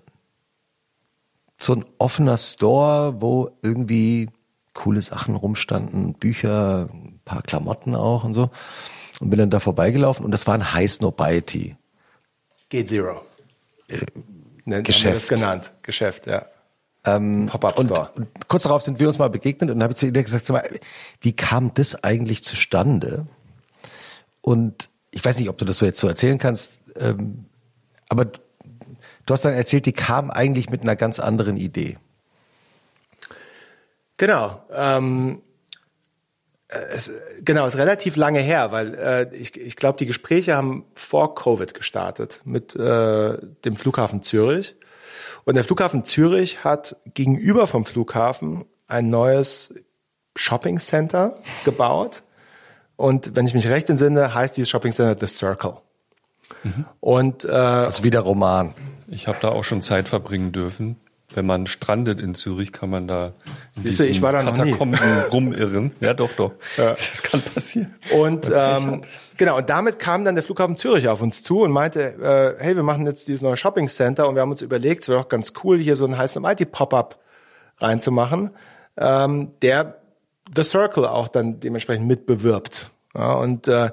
so 1.59 1.73
ein 1.73 1.85
offener 1.97 2.37
Store, 2.37 3.21
wo 3.21 3.51
irgendwie 3.61 4.29
coole 4.73 5.01
Sachen 5.01 5.35
rumstanden, 5.35 6.13
Bücher, 6.13 6.89
ein 6.93 7.19
paar 7.25 7.41
Klamotten 7.41 7.95
auch 7.95 8.23
und 8.23 8.33
so. 8.33 8.49
Und 9.19 9.31
bin 9.31 9.39
dann 9.39 9.49
da 9.49 9.59
vorbeigelaufen 9.59 10.23
und 10.23 10.31
das 10.31 10.45
war 10.45 10.53
ein 10.53 10.73
High 10.73 10.91
Snobiety. 10.91 11.75
Gate 12.69 12.89
Zero. 12.89 13.21
Äh, 13.87 14.81
Geschäft. 14.83 15.15
das 15.15 15.27
genannt. 15.27 15.73
Geschäft, 15.81 16.27
ja. 16.27 16.45
Ähm, 17.05 17.47
Pop-up 17.47 17.79
Store. 17.79 18.11
Und, 18.15 18.25
und 18.25 18.47
kurz 18.47 18.63
darauf 18.63 18.83
sind 18.83 18.99
wir 18.99 19.07
uns 19.07 19.17
mal 19.17 19.29
begegnet 19.29 19.71
und 19.71 19.81
habe 19.81 19.93
ich 19.93 19.97
zu 19.97 20.05
ihr 20.05 20.11
gesagt, 20.11 20.45
sag 20.45 20.53
mal, 20.53 20.79
wie 21.21 21.33
kam 21.33 21.73
das 21.73 22.03
eigentlich 22.03 22.43
zustande? 22.43 23.25
Und 24.41 24.89
ich 25.11 25.23
weiß 25.23 25.39
nicht, 25.39 25.49
ob 25.49 25.57
du 25.57 25.65
das 25.65 25.77
so 25.77 25.85
jetzt 25.85 25.99
so 25.99 26.07
erzählen 26.07 26.37
kannst, 26.37 26.81
ähm, 26.99 27.45
aber 28.09 28.27
Du 29.27 29.33
hast 29.33 29.45
dann 29.45 29.53
erzählt, 29.53 29.85
die 29.85 29.93
kam 29.93 30.31
eigentlich 30.31 30.69
mit 30.69 30.81
einer 30.81 30.95
ganz 30.95 31.19
anderen 31.19 31.57
Idee. 31.57 31.97
Genau. 34.15 34.63
Ähm, 34.73 35.41
es, 36.69 37.11
genau, 37.43 37.65
ist 37.65 37.77
relativ 37.77 38.15
lange 38.15 38.39
her, 38.39 38.71
weil 38.71 38.95
äh, 38.95 39.35
ich, 39.35 39.59
ich 39.59 39.75
glaube, 39.75 39.97
die 39.99 40.05
Gespräche 40.05 40.55
haben 40.55 40.85
vor 40.95 41.35
Covid 41.35 41.73
gestartet 41.73 42.41
mit 42.45 42.75
äh, 42.75 43.37
dem 43.65 43.75
Flughafen 43.75 44.21
Zürich. 44.21 44.75
Und 45.45 45.55
der 45.55 45.63
Flughafen 45.63 46.03
Zürich 46.03 46.63
hat 46.63 46.95
gegenüber 47.13 47.67
vom 47.67 47.85
Flughafen 47.85 48.65
ein 48.87 49.09
neues 49.09 49.73
Shopping 50.35 50.79
Center 50.79 51.37
gebaut. 51.65 52.23
Und 52.95 53.35
wenn 53.35 53.45
ich 53.45 53.53
mich 53.53 53.67
recht 53.67 53.89
entsinne, 53.89 54.33
heißt 54.33 54.55
dieses 54.55 54.69
Shopping 54.69 54.91
Center 54.91 55.17
The 55.19 55.33
Circle. 55.33 55.77
Mhm. 56.63 56.85
Und 57.01 57.45
äh, 57.45 57.49
das 57.49 57.99
ist 57.99 58.03
wieder 58.03 58.21
Roman. 58.21 58.73
Ich 59.07 59.27
habe 59.27 59.37
da 59.41 59.49
auch 59.49 59.63
schon 59.63 59.81
Zeit 59.81 60.09
verbringen 60.09 60.51
dürfen. 60.51 60.97
Wenn 61.33 61.45
man 61.45 61.67
strandet 61.67 62.21
in 62.21 62.35
Zürich, 62.35 62.71
kann 62.71 62.89
man 62.89 63.07
da 63.07 63.33
in 63.75 63.81
Siehste, 63.81 64.05
ich 64.05 64.21
war 64.21 64.31
da 64.31 64.43
Katakomben 64.43 64.97
rumirren. 65.31 65.91
Ja, 65.99 66.13
doch, 66.13 66.31
doch. 66.31 66.53
Ja. 66.77 66.91
Das 66.91 67.21
kann 67.21 67.41
passieren. 67.41 67.93
Und 68.13 68.49
ähm, 68.53 69.01
genau, 69.35 69.57
und 69.57 69.69
damit 69.69 69.99
kam 69.99 70.23
dann 70.23 70.35
der 70.35 70.43
Flughafen 70.43 70.77
Zürich 70.77 71.09
auf 71.09 71.21
uns 71.21 71.43
zu 71.43 71.61
und 71.63 71.71
meinte, 71.71 72.55
äh, 72.59 72.63
hey, 72.63 72.77
wir 72.77 72.83
machen 72.83 73.05
jetzt 73.05 73.27
dieses 73.27 73.41
neue 73.41 73.57
Shopping 73.57 73.89
Center 73.89 74.29
und 74.29 74.35
wir 74.35 74.41
haben 74.41 74.51
uns 74.51 74.61
überlegt, 74.61 75.03
es 75.03 75.09
wäre 75.09 75.19
doch 75.19 75.27
ganz 75.27 75.51
cool, 75.63 75.77
hier 75.79 75.97
so 75.97 76.05
einen 76.05 76.17
heißen 76.17 76.43
IT-Pop-up 76.45 77.19
reinzumachen, 77.79 78.51
ähm, 78.97 79.51
der 79.61 79.97
The 80.55 80.63
Circle 80.63 81.05
auch 81.05 81.27
dann 81.27 81.59
dementsprechend 81.59 82.07
mitbewirbt. 82.07 82.89
Ja, 83.13 83.33
und 83.33 83.67
äh, 83.67 83.91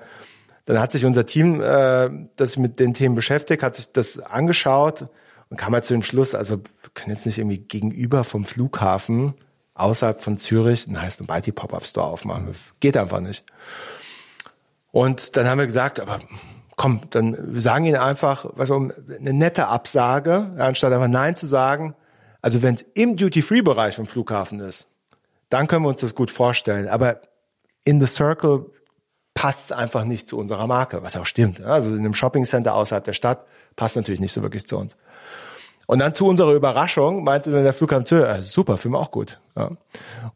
dann 0.64 0.80
hat 0.80 0.92
sich 0.92 1.04
unser 1.04 1.26
Team, 1.26 1.60
äh, 1.60 2.10
das 2.36 2.56
mit 2.56 2.80
den 2.80 2.94
Themen 2.94 3.14
beschäftigt, 3.14 3.62
hat 3.62 3.76
sich 3.76 3.92
das 3.92 4.18
angeschaut 4.18 5.08
und 5.50 5.56
kam 5.56 5.74
halt 5.74 5.84
zu 5.84 5.94
dem 5.94 6.02
Schluss, 6.02 6.34
also 6.34 6.58
wir 6.58 6.90
können 6.94 7.14
jetzt 7.14 7.26
nicht 7.26 7.38
irgendwie 7.38 7.58
gegenüber 7.58 8.24
vom 8.24 8.44
Flughafen 8.44 9.34
außerhalb 9.74 10.22
von 10.22 10.38
Zürich 10.38 10.86
einen 10.86 11.00
heißen 11.00 11.26
IT 11.30 11.54
Pop-Up 11.54 11.84
Store 11.84 12.06
aufmachen. 12.06 12.46
Das 12.46 12.74
geht 12.80 12.96
einfach 12.96 13.20
nicht. 13.20 13.44
Und 14.92 15.36
dann 15.36 15.48
haben 15.48 15.58
wir 15.58 15.66
gesagt, 15.66 16.00
aber 16.00 16.20
komm, 16.76 17.02
dann 17.10 17.60
sagen 17.60 17.84
ihnen 17.84 17.96
einfach, 17.96 18.46
was 18.54 18.70
um 18.70 18.92
eine 19.08 19.32
nette 19.32 19.66
Absage, 19.66 20.52
anstatt 20.58 20.92
einfach 20.92 21.08
Nein 21.08 21.36
zu 21.36 21.46
sagen. 21.46 21.94
Also 22.40 22.62
wenn 22.62 22.74
es 22.76 22.82
im 22.94 23.16
Duty-Free-Bereich 23.16 23.96
vom 23.96 24.06
Flughafen 24.06 24.60
ist, 24.60 24.88
dann 25.48 25.66
können 25.66 25.84
wir 25.84 25.88
uns 25.88 26.00
das 26.00 26.14
gut 26.14 26.30
vorstellen. 26.30 26.88
Aber 26.88 27.20
in 27.84 28.00
the 28.00 28.06
Circle 28.06 28.66
passt 29.34 29.72
einfach 29.72 30.04
nicht 30.04 30.28
zu 30.28 30.38
unserer 30.38 30.66
Marke, 30.66 31.02
was 31.02 31.16
auch 31.16 31.26
stimmt. 31.26 31.60
Also 31.60 31.90
in 31.90 31.98
einem 31.98 32.14
Shoppingcenter 32.14 32.74
außerhalb 32.74 33.04
der 33.04 33.12
Stadt 33.12 33.44
passt 33.76 33.96
natürlich 33.96 34.20
nicht 34.20 34.32
so 34.32 34.42
wirklich 34.42 34.66
zu 34.66 34.78
uns. 34.78 34.96
Und 35.86 35.98
dann 35.98 36.14
zu 36.14 36.26
unserer 36.26 36.54
Überraschung 36.54 37.24
meinte 37.24 37.50
dann 37.50 37.64
der 37.64 37.72
Flughafen 37.72 38.06
Zürich, 38.06 38.26
äh, 38.26 38.42
super, 38.42 38.78
Film 38.78 38.94
auch 38.94 39.10
gut. 39.10 39.38
Ja. 39.56 39.72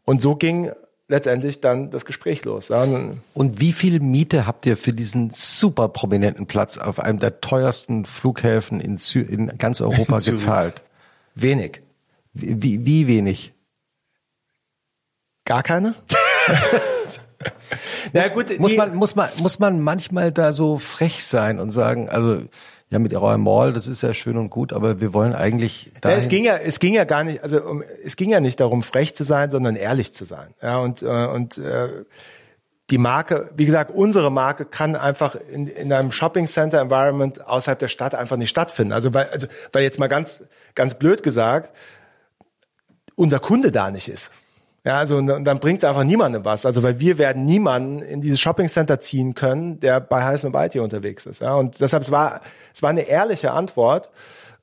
Und 0.05 0.21
so 0.21 0.35
ging 0.35 0.71
letztendlich 1.07 1.59
dann 1.59 1.89
das 1.89 2.05
Gespräch 2.05 2.45
los. 2.45 2.67
Ja. 2.67 2.85
Und 3.33 3.59
wie 3.59 3.73
viel 3.73 3.99
Miete 3.99 4.45
habt 4.45 4.65
ihr 4.67 4.77
für 4.77 4.93
diesen 4.93 5.31
super 5.31 5.87
prominenten 5.89 6.45
Platz 6.45 6.77
auf 6.77 6.99
einem 6.99 7.19
der 7.19 7.41
teuersten 7.41 8.05
Flughäfen 8.05 8.79
in, 8.79 8.97
Zü 8.97 9.21
in 9.21 9.47
ganz 9.57 9.81
Europa 9.81 10.19
gezahlt? 10.19 10.83
Wenig. 11.33 11.81
Wie, 12.33 12.61
wie, 12.61 12.85
wie 12.85 13.07
wenig? 13.07 13.53
Gar 15.45 15.63
keine? 15.63 15.95
Na 18.13 18.21
muss, 18.21 18.33
gut, 18.33 18.59
muss 18.59 18.75
man, 18.75 18.95
muss 18.95 19.15
man, 19.15 19.29
muss 19.37 19.59
man 19.59 19.81
manchmal 19.81 20.31
da 20.31 20.51
so 20.53 20.77
frech 20.77 21.25
sein 21.25 21.59
und 21.59 21.69
sagen, 21.69 22.09
also, 22.09 22.41
ja, 22.89 22.97
mit 22.97 23.13
eurem 23.13 23.43
Mall, 23.43 23.71
das 23.71 23.87
ist 23.87 24.01
ja 24.01 24.13
schön 24.15 24.35
und 24.37 24.49
gut, 24.49 24.73
aber 24.73 24.99
wir 24.99 25.13
wollen 25.13 25.35
eigentlich. 25.35 25.91
Ja, 26.03 26.11
es 26.11 26.27
ging 26.27 26.43
ja, 26.43 26.57
es 26.57 26.79
ging 26.79 26.95
ja 26.95 27.03
gar 27.03 27.23
nicht, 27.23 27.43
also 27.43 27.61
um, 27.61 27.83
es 28.03 28.15
ging 28.15 28.31
ja 28.31 28.39
nicht 28.39 28.59
darum, 28.59 28.81
frech 28.81 29.15
zu 29.15 29.23
sein, 29.23 29.51
sondern 29.51 29.75
ehrlich 29.75 30.13
zu 30.13 30.25
sein. 30.25 30.55
Ja, 30.61 30.79
und 30.79 31.03
äh, 31.03 31.27
und 31.27 31.59
äh, 31.59 32.05
die 32.89 32.97
Marke, 32.97 33.51
wie 33.55 33.65
gesagt, 33.65 33.91
unsere 33.91 34.31
Marke 34.31 34.65
kann 34.65 34.95
einfach 34.95 35.35
in, 35.35 35.67
in 35.67 35.93
einem 35.93 36.11
Shopping 36.11 36.47
Center 36.47 36.81
Environment 36.81 37.45
außerhalb 37.45 37.77
der 37.77 37.87
Stadt 37.87 38.15
einfach 38.15 38.37
nicht 38.37 38.49
stattfinden. 38.49 38.93
Also 38.93 39.13
weil, 39.13 39.27
also, 39.27 39.47
weil 39.71 39.83
jetzt 39.83 39.99
mal 39.99 40.07
ganz, 40.07 40.43
ganz 40.73 40.95
blöd 40.95 41.21
gesagt, 41.21 41.75
unser 43.15 43.39
Kunde 43.39 43.71
da 43.71 43.91
nicht 43.91 44.07
ist. 44.07 44.31
Ja, 44.85 44.97
also 44.97 45.17
und 45.17 45.27
dann 45.27 45.59
bringt 45.59 45.79
es 45.79 45.83
einfach 45.83 46.03
niemandem 46.03 46.45
was. 46.45 46.65
Also 46.65 46.83
weil 46.83 46.99
wir 46.99 47.17
werden 47.17 47.45
niemanden 47.45 47.99
in 47.99 48.21
dieses 48.21 48.39
Shopping 48.39 48.67
Center 48.67 48.99
ziehen 48.99 49.35
können, 49.35 49.79
der 49.79 49.99
bei 49.99 50.23
Heiß 50.23 50.45
und 50.45 50.53
Weit 50.53 50.73
hier 50.73 50.83
unterwegs 50.83 51.25
ist. 51.25 51.41
Ja, 51.41 51.55
und 51.55 51.81
deshalb 51.81 52.03
es 52.03 52.11
war 52.11 52.41
es 52.73 52.81
war 52.81 52.89
eine 52.89 53.01
ehrliche 53.01 53.51
Antwort. 53.51 54.09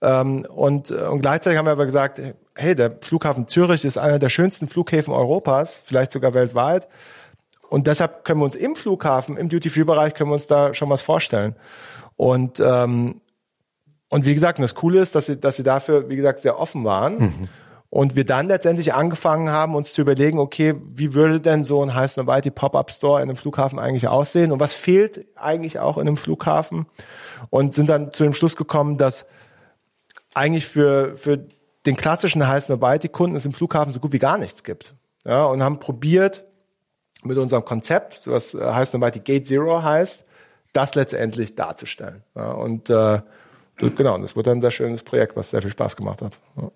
Ähm, 0.02 0.46
und, 0.54 0.90
und 0.90 1.20
gleichzeitig 1.20 1.58
haben 1.58 1.66
wir 1.66 1.72
aber 1.72 1.86
gesagt, 1.86 2.20
hey, 2.54 2.74
der 2.74 2.96
Flughafen 3.00 3.48
Zürich 3.48 3.84
ist 3.84 3.96
einer 3.98 4.18
der 4.18 4.28
schönsten 4.28 4.68
Flughäfen 4.68 5.12
Europas, 5.12 5.82
vielleicht 5.84 6.12
sogar 6.12 6.34
weltweit. 6.34 6.88
Und 7.68 7.86
deshalb 7.86 8.24
können 8.24 8.40
wir 8.40 8.44
uns 8.44 8.54
im 8.54 8.76
Flughafen, 8.76 9.36
im 9.36 9.48
Duty-Free-Bereich, 9.48 10.14
können 10.14 10.30
wir 10.30 10.34
uns 10.34 10.46
da 10.46 10.74
schon 10.74 10.88
was 10.90 11.02
vorstellen. 11.02 11.56
Und, 12.16 12.60
ähm, 12.60 13.20
und 14.08 14.24
wie 14.24 14.34
gesagt, 14.34 14.58
das 14.58 14.74
Coole 14.74 15.00
ist, 15.00 15.14
dass 15.14 15.26
sie, 15.26 15.36
dass 15.38 15.56
sie 15.56 15.62
dafür, 15.62 16.08
wie 16.08 16.16
gesagt, 16.16 16.40
sehr 16.40 16.58
offen 16.58 16.84
waren. 16.84 17.18
Mhm. 17.18 17.48
Und 17.97 18.15
wir 18.15 18.26
dann 18.26 18.49
letztendlich 18.49 18.92
angefangen 18.92 19.49
haben, 19.49 19.75
uns 19.75 19.94
zu 19.94 20.02
überlegen, 20.02 20.39
okay, 20.39 20.75
wie 20.92 21.15
würde 21.15 21.41
denn 21.41 21.65
so 21.65 21.83
ein 21.83 21.94
Heiß 21.94 22.18
Novalty 22.18 22.50
Pop-Up 22.50 22.91
Store 22.91 23.23
in 23.23 23.31
einem 23.31 23.39
Flughafen 23.39 23.78
eigentlich 23.78 24.07
aussehen? 24.07 24.52
Und 24.52 24.60
was 24.60 24.75
fehlt 24.75 25.25
eigentlich 25.34 25.78
auch 25.78 25.97
in 25.97 26.07
einem 26.07 26.18
Flughafen? 26.18 26.84
Und 27.49 27.73
sind 27.73 27.89
dann 27.89 28.12
zu 28.12 28.25
dem 28.25 28.34
Schluss 28.34 28.55
gekommen, 28.55 28.99
dass 28.99 29.25
eigentlich 30.34 30.66
für, 30.66 31.16
für 31.16 31.47
den 31.86 31.97
klassischen 31.97 32.47
Heiß 32.47 32.68
Novalty 32.68 33.08
Kunden 33.08 33.34
es 33.34 33.47
im 33.47 33.55
Flughafen 33.55 33.94
so 33.94 34.00
gut 34.00 34.12
wie 34.12 34.18
gar 34.18 34.36
nichts 34.36 34.62
gibt. 34.62 34.92
Ja, 35.25 35.47
und 35.47 35.62
haben 35.62 35.81
probiert, 35.81 36.44
mit 37.23 37.39
unserem 37.39 37.65
Konzept, 37.65 38.26
was 38.26 38.52
äh, 38.52 38.60
heißt 38.62 38.92
nochmal 38.92 39.10
die 39.10 39.25
Gate 39.25 39.47
Zero 39.47 39.83
heißt, 39.83 40.26
das 40.75 40.94
letztendlich 40.97 41.55
darzustellen. 41.55 42.25
Ja, 42.34 42.52
und 42.52 42.91
äh, 42.91 43.23
genau, 43.78 44.18
das 44.18 44.36
wurde 44.36 44.50
ein 44.50 44.60
sehr 44.60 44.70
schönes 44.70 45.02
Projekt, 45.02 45.34
was 45.34 45.49
sehr 45.49 45.62
viel 45.62 45.70
Spaß 45.70 45.97
gemacht 45.97 46.20
hat. 46.20 46.41
Ja. 46.60 46.70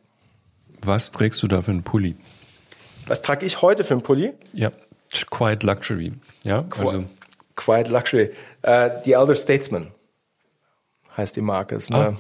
Was 0.83 1.13
trägst 1.13 1.43
du 1.43 1.49
da 1.49 1.63
für 1.63 1.71
einen 1.71 1.83
Pulli? 1.83 2.17
Was 3.07 3.23
trage 3.23 3.45
ich 3.45 3.63
heute 3.63 3.85
für 3.85 3.95
einen 3.95 4.03
Pulli? 4.03 4.33
Ja, 4.53 4.73
Quiet 5.31 5.63
Luxury. 5.63 6.13
Ja, 6.45 6.65
also. 6.79 7.05
Quiet 7.57 7.89
Luxury. 7.89 8.31
Äh, 8.63 8.91
The 9.05 9.13
Elder 9.13 9.35
Statesman 9.35 9.89
heißt 11.17 11.37
die 11.37 11.41
Marke. 11.41 11.75
Ist 11.75 11.93
eine 11.93 12.05
ah. 12.05 12.17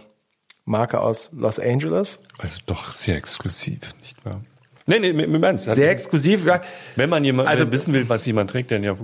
Marke 0.64 1.00
aus 1.00 1.30
Los 1.32 1.58
Angeles. 1.58 2.18
Also 2.38 2.58
doch 2.66 2.92
sehr 2.92 3.16
exklusiv, 3.16 3.78
nicht 4.00 4.24
wahr? 4.24 4.42
Nee, 4.86 4.98
nee, 4.98 5.10
im 5.10 5.42
Ernst. 5.42 5.72
Sehr 5.72 5.90
exklusiv. 5.90 6.44
Ja. 6.44 6.60
Wenn 6.96 7.10
man 7.10 7.24
jemand 7.24 7.48
also, 7.48 7.70
wissen 7.70 7.94
will, 7.94 8.08
was 8.08 8.26
jemand 8.26 8.50
trägt, 8.50 8.70
dann 8.70 8.82
ja 8.82 8.96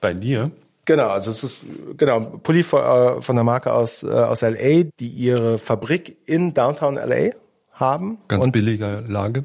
bei 0.00 0.12
dir. 0.12 0.50
Genau, 0.84 1.08
also 1.08 1.30
es 1.30 1.44
ist 1.44 1.66
genau 1.96 2.20
Pulli 2.42 2.62
von, 2.62 2.80
äh, 2.80 3.22
von 3.22 3.36
der 3.36 3.44
Marke 3.44 3.72
aus 3.72 4.02
äh, 4.02 4.08
aus 4.08 4.40
LA, 4.40 4.84
die 4.98 5.08
ihre 5.08 5.58
Fabrik 5.58 6.16
in 6.26 6.54
Downtown 6.54 6.96
LA 6.96 7.32
haben. 7.80 8.18
Ganz 8.28 8.44
und, 8.44 8.52
billiger 8.52 9.02
Lage. 9.02 9.44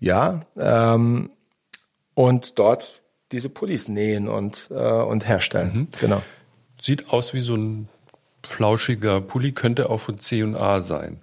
Ja, 0.00 0.42
ähm, 0.58 1.30
und 2.14 2.58
dort 2.58 3.02
diese 3.30 3.48
Pullis 3.48 3.88
nähen 3.88 4.28
und 4.28 4.68
äh, 4.70 4.74
und 4.74 5.26
herstellen. 5.26 5.72
Mhm. 5.74 5.88
Genau. 6.00 6.22
Sieht 6.80 7.10
aus 7.10 7.32
wie 7.32 7.40
so 7.40 7.56
ein 7.56 7.88
flauschiger 8.44 9.20
Pulli, 9.20 9.52
könnte 9.52 9.88
auch 9.88 9.98
von 9.98 10.18
C 10.18 10.42
und 10.42 10.56
A 10.56 10.82
sein. 10.82 11.20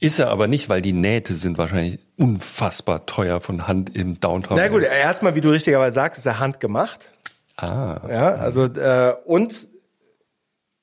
Ist 0.00 0.20
er 0.20 0.30
aber 0.30 0.46
nicht, 0.46 0.68
weil 0.68 0.80
die 0.80 0.92
Nähte 0.92 1.34
sind 1.34 1.58
wahrscheinlich 1.58 1.98
unfassbar 2.16 3.06
teuer 3.06 3.40
von 3.40 3.66
Hand 3.66 3.96
im 3.96 4.20
Downtown. 4.20 4.56
Na 4.56 4.68
gut, 4.68 4.82
erstmal, 4.82 5.34
wie 5.34 5.40
du 5.40 5.50
richtigerweise 5.50 5.94
sagst, 5.94 6.18
ist 6.18 6.26
er 6.26 6.38
handgemacht. 6.38 7.10
Ah. 7.56 8.00
Ja, 8.08 8.34
also 8.36 8.64
äh, 8.64 9.16
und 9.24 9.66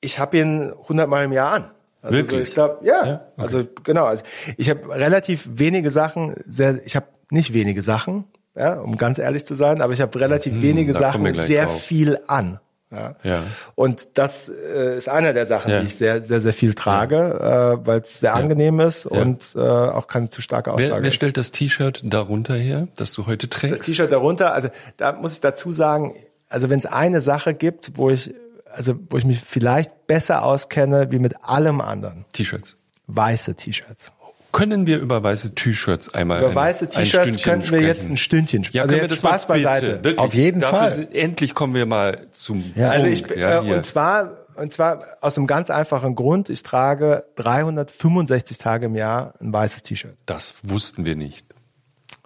ich 0.02 0.18
habe 0.18 0.36
ihn 0.36 0.72
hundertmal 0.88 1.24
im 1.24 1.32
Jahr 1.32 1.52
an. 1.52 1.70
Also 2.02 2.18
Wirklich? 2.18 2.38
So, 2.38 2.42
ich 2.44 2.54
glaube, 2.54 2.78
ja, 2.84 3.06
ja 3.06 3.14
okay. 3.14 3.42
also 3.42 3.64
genau. 3.82 4.04
Also 4.04 4.24
ich 4.56 4.70
habe 4.70 4.88
relativ 4.88 5.48
wenige 5.50 5.90
Sachen, 5.90 6.34
sehr, 6.46 6.84
ich 6.84 6.96
habe 6.96 7.06
nicht 7.30 7.52
wenige 7.52 7.82
Sachen, 7.82 8.24
ja, 8.54 8.80
um 8.80 8.96
ganz 8.96 9.18
ehrlich 9.18 9.44
zu 9.44 9.54
sein, 9.54 9.82
aber 9.82 9.92
ich 9.92 10.00
habe 10.00 10.18
relativ 10.18 10.54
hm, 10.54 10.62
wenige 10.62 10.94
Sachen 10.94 11.36
sehr 11.38 11.64
drauf. 11.64 11.82
viel 11.82 12.18
an. 12.26 12.60
Ja. 12.90 13.16
ja. 13.24 13.42
Und 13.74 14.16
das 14.16 14.48
äh, 14.48 14.96
ist 14.96 15.08
eine 15.08 15.34
der 15.34 15.46
Sachen, 15.46 15.72
ja. 15.72 15.80
die 15.80 15.86
ich 15.86 15.96
sehr, 15.96 16.22
sehr, 16.22 16.40
sehr 16.40 16.52
viel 16.52 16.74
trage, 16.74 17.16
ja. 17.16 17.72
äh, 17.72 17.86
weil 17.86 18.00
es 18.00 18.20
sehr 18.20 18.34
angenehm 18.34 18.78
ist 18.78 19.06
und 19.06 19.54
äh, 19.56 19.60
auch 19.60 20.06
keine 20.06 20.30
zu 20.30 20.40
starke 20.40 20.72
Aussage. 20.72 20.94
Wer, 20.94 21.02
wer 21.02 21.10
stellt 21.10 21.36
das 21.36 21.50
T-Shirt 21.50 22.02
darunter 22.04 22.54
her, 22.54 22.86
das 22.96 23.12
du 23.12 23.26
heute 23.26 23.48
trägst? 23.48 23.80
Das 23.80 23.86
T-Shirt 23.86 24.12
darunter, 24.12 24.54
also 24.54 24.68
da 24.96 25.12
muss 25.12 25.32
ich 25.32 25.40
dazu 25.40 25.72
sagen, 25.72 26.14
also 26.48 26.70
wenn 26.70 26.78
es 26.78 26.86
eine 26.86 27.20
Sache 27.20 27.54
gibt, 27.54 27.98
wo 27.98 28.10
ich, 28.10 28.32
also 28.76 28.94
wo 29.10 29.16
ich 29.16 29.24
mich 29.24 29.40
vielleicht 29.40 30.06
besser 30.06 30.44
auskenne 30.44 31.10
wie 31.10 31.18
mit 31.18 31.42
allem 31.42 31.80
anderen. 31.80 32.24
T-Shirts. 32.32 32.76
Weiße 33.06 33.54
T-Shirts 33.54 34.12
können 34.56 34.86
wir 34.86 34.98
über 35.00 35.22
weiße 35.22 35.54
T-Shirts 35.54 36.14
einmal 36.14 36.40
Über 36.40 36.54
weiße 36.54 36.88
T-Shirts 36.88 37.42
könnten 37.42 37.72
wir 37.72 37.82
jetzt 37.82 38.08
ein 38.08 38.16
Stündchen 38.16 38.64
sprechen. 38.64 38.76
Ja, 38.78 38.82
also 38.84 38.94
jetzt 38.94 39.16
Spaß 39.16 39.46
beiseite. 39.46 40.02
Wirklich, 40.02 40.18
Auf 40.18 40.32
jeden 40.32 40.62
Fall. 40.62 40.92
Sind, 40.92 41.14
endlich 41.14 41.54
kommen 41.54 41.74
wir 41.74 41.84
mal 41.84 42.26
zum 42.30 42.72
ja, 42.74 42.88
also 42.88 43.06
Punkt. 43.06 43.22
Also 43.22 43.34
ich, 43.34 43.38
ja, 43.38 43.62
äh, 43.62 43.74
und 43.74 43.84
zwar, 43.84 44.46
und 44.54 44.72
zwar 44.72 45.18
aus 45.20 45.36
einem 45.36 45.46
ganz 45.46 45.68
einfachen 45.68 46.14
Grund. 46.14 46.48
Ich 46.48 46.62
trage 46.62 47.24
365 47.34 48.56
Tage 48.56 48.86
im 48.86 48.96
Jahr 48.96 49.34
ein 49.42 49.52
weißes 49.52 49.82
T-Shirt. 49.82 50.16
Das 50.24 50.54
wussten 50.62 51.04
wir 51.04 51.16
nicht. 51.16 51.44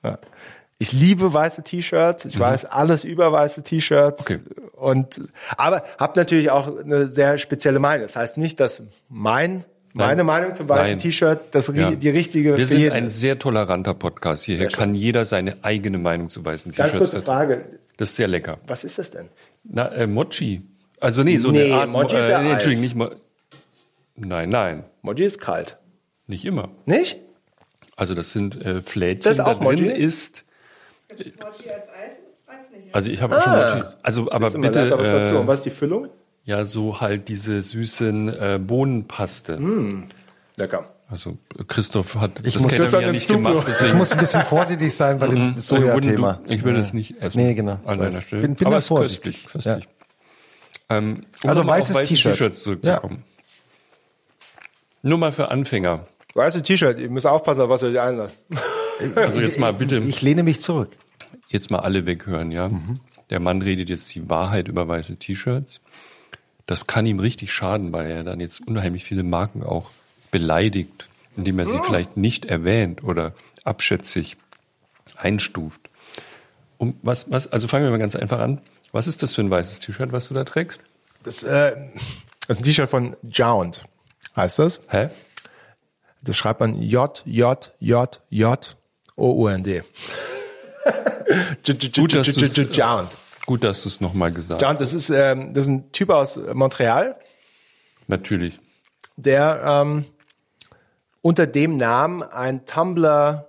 Ja. 0.05 0.19
Ich 0.83 0.93
liebe 0.93 1.35
weiße 1.35 1.63
T-Shirts. 1.63 2.25
Ich 2.25 2.37
mhm. 2.37 2.41
weiß 2.41 2.65
alles 2.65 3.05
über 3.05 3.31
weiße 3.31 3.63
T-Shirts. 3.63 4.23
Okay. 4.23 4.41
Und 4.73 5.21
aber 5.59 5.85
habe 5.99 6.19
natürlich 6.19 6.51
auch 6.51 6.75
eine 6.79 7.13
sehr 7.13 7.37
spezielle 7.37 7.79
Meinung. 7.79 8.07
Das 8.07 8.17
heißt 8.17 8.39
nicht, 8.39 8.61
dass 8.61 8.85
mein 9.11 9.67
meine 9.93 10.17
Nein. 10.17 10.27
Meinung 10.27 10.55
zum 10.55 10.71
weißen 10.71 10.97
T-Shirt, 10.97 11.41
das 11.51 11.71
ja. 11.75 11.91
die 11.91 12.09
richtige. 12.09 12.57
Wir 12.57 12.67
sind 12.67 12.93
ein 12.93 13.11
sehr 13.11 13.39
toleranter 13.39 13.93
Podcast. 13.93 14.45
Hier 14.45 14.69
kann 14.69 14.95
jeder 14.95 15.27
seine 15.27 15.59
eigene 15.63 15.99
Meinung 15.99 16.31
zu 16.31 16.43
weißen 16.43 16.73
T-Shirts 16.73 16.93
Ganz 16.93 17.11
kurze 17.11 17.23
Frage. 17.23 17.65
Das 17.99 18.11
ist 18.11 18.17
sehr 18.17 18.29
lecker. 18.29 18.59
Was 18.67 18.83
ist 18.83 18.99
das 18.99 19.11
denn? 19.11 19.29
Na, 19.65 19.89
äh, 19.89 20.07
Mochi. 20.07 20.63
Also 20.99 21.25
nee, 21.25 21.37
so 21.37 21.51
nee, 21.51 21.65
eine 21.65 21.75
Art. 21.75 21.91
Mochi 21.91 22.17
ist 22.17 22.29
ja 22.29 22.41
äh, 22.41 22.45
nee, 22.45 22.53
Entschuldigung, 22.53 22.85
nicht 22.85 22.95
Mo 22.97 23.11
Nein, 24.17 24.49
nein. 24.49 24.85
Mochi 25.03 25.25
ist 25.25 25.41
kalt. 25.41 25.77
Nicht 26.27 26.47
immer. 26.47 26.71
Nicht? 26.87 27.19
Also 27.97 28.15
das 28.15 28.33
sind 28.33 28.65
äh, 28.65 28.81
Flädchen. 28.81 29.25
Das 29.25 29.39
ist 29.39 29.45
auch 29.45 29.59
da 29.59 29.65
Mochi? 29.65 29.87
ist. 29.87 30.47
Mochi 31.19 31.71
als 31.71 31.89
Eis, 31.89 32.13
als 32.47 32.71
nicht. 32.71 32.95
Also 32.95 33.11
ich 33.11 33.23
habe 33.23 33.37
auch 33.37 33.43
schon 33.43 33.53
ah. 33.53 33.75
Mochi. 33.75 33.89
Also 34.03 34.31
aber 34.31 34.51
bitte. 34.51 34.81
Äh, 34.89 35.47
was 35.47 35.61
ist 35.61 35.65
die 35.67 35.71
Füllung? 35.71 36.09
Ja, 36.45 36.65
so 36.65 37.01
halt 37.01 37.29
diese 37.29 37.63
süßen 37.63 38.29
äh, 38.29 38.59
Bohnenpaste. 38.61 39.59
Mm. 39.59 40.09
Lecker. 40.57 40.89
Also 41.09 41.39
Christoph 41.67 42.15
hat 42.17 42.33
ich 42.45 42.55
das 42.55 42.63
muss 42.63 42.77
ja 42.77 43.11
nicht 43.11 43.29
gemacht. 43.29 43.67
Deswegen. 43.67 43.91
Ich 43.91 43.95
muss 43.95 44.13
ein 44.13 44.19
bisschen 44.19 44.43
vorsichtig 44.43 44.95
sein 44.95 45.19
bei 45.19 45.27
dem 45.27 45.55
mhm. 45.55 45.59
Soja-Thema. 45.59 46.41
Ich 46.47 46.63
würde 46.63 46.79
es 46.79 46.93
nicht 46.93 47.21
essen. 47.21 47.39
Nee, 47.39 47.55
genau. 47.55 47.81
An 47.85 47.99
deiner 47.99 48.21
Stelle. 48.21 48.43
Bin, 48.43 48.55
bin 48.55 48.67
Aber 48.69 48.81
vorsichtig. 48.81 49.45
Köstlich, 49.45 49.65
köstlich. 49.65 49.89
Ja. 50.89 50.97
Ähm, 50.97 51.27
um 51.43 51.51
also 51.51 51.67
weißes 51.67 51.97
weiße 51.97 52.09
T-Shirt. 52.09 52.33
T-Shirts 52.33 52.63
zurückzukommen. 52.63 53.25
Ja. 53.25 54.61
Nur 55.03 55.19
mal 55.19 55.33
für 55.33 55.51
Anfänger. 55.51 56.07
Weiße 56.35 56.63
T-Shirt. 56.63 57.01
Ihr 57.01 57.11
müsst 57.11 57.27
aufpassen, 57.27 57.69
was 57.69 57.83
ihr 57.83 57.89
euch 57.89 58.01
einlasst. 58.01 58.45
Also 59.15 59.41
jetzt 59.41 59.59
mal 59.59 59.75
bitte. 59.75 59.99
Ich 59.99 60.23
lehne 60.23 60.43
mich 60.43 60.61
zurück. 60.61 60.91
Jetzt 61.49 61.71
mal 61.71 61.81
alle 61.81 62.07
weghören, 62.07 62.53
ja. 62.53 62.69
Mhm. 62.69 62.95
Der 63.31 63.41
Mann 63.41 63.63
redet 63.63 63.89
jetzt 63.89 64.15
die 64.15 64.29
Wahrheit 64.29 64.69
über 64.69 64.89
weiße 64.89 65.17
T-Shirts. 65.17 65.81
Das 66.67 66.87
kann 66.87 67.07
ihm 67.07 67.19
richtig 67.19 67.53
schaden, 67.53 67.93
weil 67.93 68.11
er 68.11 68.25
dann 68.25 68.41
jetzt 68.41 68.67
unheimlich 68.67 69.05
viele 69.05 69.23
Marken 69.23 69.63
auch 69.63 69.91
beleidigt, 70.31 71.09
indem 71.37 71.59
er 71.59 71.67
sie 71.67 71.79
oh. 71.79 71.83
vielleicht 71.83 72.17
nicht 72.17 72.45
erwähnt 72.45 73.03
oder 73.03 73.35
abschätzig 73.65 74.37
einstuft. 75.17 75.81
Um 76.79 76.97
was, 77.03 77.31
was, 77.31 77.47
also 77.49 77.69
fangen 77.69 77.85
wir 77.85 77.91
mal 77.91 77.99
ganz 77.99 78.17
einfach 78.17 78.41
an. 78.41 78.61
Was 78.93 79.07
ist 79.07 79.23
das 79.23 79.35
für 79.35 79.43
ein 79.43 79.51
weißes 79.51 79.81
T-Shirt, 79.81 80.13
was 80.13 80.29
du 80.29 80.35
da 80.35 80.45
trägst? 80.45 80.83
Das, 81.23 81.43
äh, 81.43 81.77
das 82.47 82.59
ist 82.59 82.61
ein 82.61 82.65
T-Shirt 82.65 82.89
von 82.89 83.17
Jound, 83.23 83.85
heißt 84.35 84.59
das. 84.59 84.81
Hä? 84.89 85.11
Das 86.23 86.37
schreibt 86.37 86.61
man 86.61 86.81
J, 86.83 87.23
J, 87.27 87.73
J, 87.79 88.21
J, 88.31 88.77
O, 89.21 89.33
U, 89.35 89.49
N, 89.49 89.63
D. 89.63 89.83
Gut, 93.47 93.65
dass 93.65 93.83
du 93.83 93.89
es 93.89 94.01
nochmal 94.01 94.33
gesagt 94.33 94.65
hast. 94.65 94.81
Das 94.81 94.95
ist, 94.95 95.11
ähm, 95.11 95.53
das 95.53 95.67
ist 95.67 95.71
ein 95.71 95.93
Typ 95.93 96.09
aus 96.11 96.41
Montreal. 96.55 97.17
Natürlich. 98.07 98.59
Der 99.17 99.63
ähm, 99.65 100.07
unter 101.21 101.47
dem 101.47 101.77
Namen 101.77 102.23
ein 102.23 102.65
Tumblr 102.65 103.47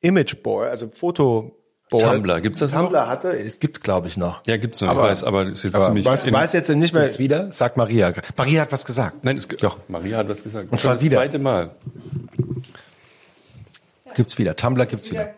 Image 0.00 0.42
Board, 0.42 0.70
also 0.70 0.88
Fotoboard. 0.88 1.52
Tumblr, 1.90 2.40
gibt's 2.40 2.58
das 2.60 2.72
Tumblr 2.72 3.00
noch? 3.00 3.06
hatte, 3.06 3.38
es 3.38 3.60
gibt 3.60 3.82
glaube 3.82 4.08
ich 4.08 4.16
noch. 4.16 4.44
Ja, 4.46 4.56
gibt's 4.56 4.80
noch, 4.80 4.88
aber, 4.88 5.04
ich 5.04 5.10
weiß, 5.10 5.24
aber 5.24 5.46
ist 5.46 5.62
jetzt 5.62 5.76
aber 5.76 5.86
ziemlich... 5.86 6.04
Weiß, 6.04 6.30
weiß 6.30 6.52
jetzt 6.52 6.68
nicht 6.70 6.92
mehr... 6.92 7.04
Jetzt 7.04 7.20
wieder? 7.20 7.52
Sagt 7.52 7.76
Maria. 7.76 8.12
Maria 8.36 8.62
hat 8.62 8.72
was 8.72 8.84
gesagt. 8.84 9.22
Nein, 9.22 9.36
es, 9.36 9.46
doch. 9.46 9.78
Maria 9.88 10.18
hat 10.18 10.28
was 10.28 10.42
gesagt. 10.42 10.72
Und 10.72 10.78
zwar 10.78 10.94
das 10.94 11.04
wieder. 11.04 11.18
zweite 11.18 11.38
Mal. 11.38 11.70
Gibt's 14.14 14.38
wieder. 14.38 14.56
Tumblr 14.56 14.86
gibt's 14.86 15.10
wieder. 15.10 15.34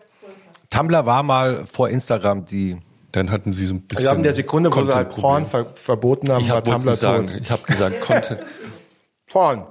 Tumblr 0.69 1.05
war 1.05 1.23
mal 1.23 1.65
vor 1.65 1.89
Instagram 1.89 2.45
die 2.45 2.77
Dann 3.11 3.31
hatten 3.31 3.53
sie 3.53 3.65
so 3.67 3.73
ein 3.75 3.81
bisschen. 3.81 4.03
Wir 4.05 4.09
haben 4.09 4.17
in 4.17 4.23
der 4.23 4.33
Sekunde, 4.33 4.71
wo 4.71 4.85
wir 4.85 4.95
halt 4.95 5.09
Porn 5.11 5.45
ver 5.45 5.65
verboten 5.73 6.29
haben, 6.31 6.43
Ich 6.43 6.49
war 6.49 6.57
habe 6.57 6.69
Tumblr 6.71 6.95
sagen, 6.95 7.27
tot. 7.27 7.41
ich 7.41 7.51
habe 7.51 7.63
gesagt, 7.63 8.01
Content. 8.01 8.39
Porn. 9.27 9.65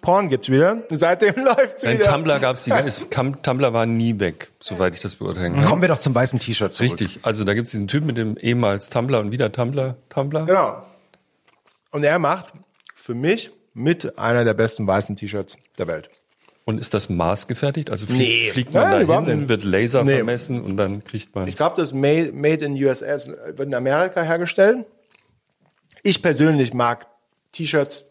Porn 0.00 0.28
gibt's 0.28 0.48
wieder. 0.48 0.82
Seitdem 0.90 1.34
läuft's 1.44 1.84
Ein 1.84 1.98
wieder. 1.98 2.10
Tumblr 2.10 2.38
gab's 2.40 2.64
die, 2.64 2.70
es 2.86 3.08
kam, 3.10 3.40
Tumblr 3.42 3.72
war 3.72 3.86
nie 3.86 4.18
weg, 4.18 4.50
soweit 4.60 4.94
ich 4.96 5.00
das 5.00 5.16
beurteilen 5.16 5.54
kann. 5.54 5.64
Kommen 5.64 5.82
wir 5.82 5.88
doch 5.88 5.98
zum 5.98 6.14
weißen 6.14 6.38
T-Shirt 6.40 6.74
zurück. 6.74 6.92
Richtig. 7.00 7.20
Also 7.22 7.44
da 7.44 7.54
gibt's 7.54 7.70
diesen 7.70 7.86
Typ 7.88 8.04
mit 8.04 8.16
dem 8.16 8.36
ehemals 8.36 8.90
Tumblr 8.90 9.18
und 9.20 9.30
wieder 9.30 9.52
Tumblr, 9.52 9.96
Tumblr. 10.08 10.44
Genau. 10.46 10.82
Und 11.92 12.04
er 12.04 12.18
macht 12.18 12.52
für 12.96 13.14
mich 13.14 13.52
mit 13.74 14.18
einer 14.18 14.44
der 14.44 14.54
besten 14.54 14.86
weißen 14.86 15.14
T-Shirts 15.16 15.56
der 15.78 15.86
Welt. 15.86 16.10
Und 16.64 16.78
ist 16.78 16.94
das 16.94 17.08
maßgefertigt? 17.08 17.90
Also 17.90 18.06
fliegt, 18.06 18.20
Nee. 18.22 18.50
fliegt 18.52 18.72
man 18.72 18.84
Nein, 18.84 18.92
da 18.92 19.00
überhaupt 19.02 19.26
hin, 19.28 19.38
nicht. 19.40 19.48
wird 19.48 19.64
Laser 19.64 20.04
Nee. 20.04 20.16
vermessen 20.16 20.62
und 20.62 20.76
dann 20.76 21.02
kriegt 21.02 21.34
man. 21.34 21.48
Ich 21.48 21.56
glaube, 21.56 21.74
das 21.76 21.92
made, 21.92 22.30
made 22.32 22.64
in 22.64 22.74
USA 22.74 23.18
wird 23.26 23.60
in 23.60 23.74
Amerika 23.74 24.22
hergestellt. 24.22 24.86
Ich 26.04 26.22
persönlich 26.22 26.72
mag 26.72 27.06
T-Shirts, 27.52 28.06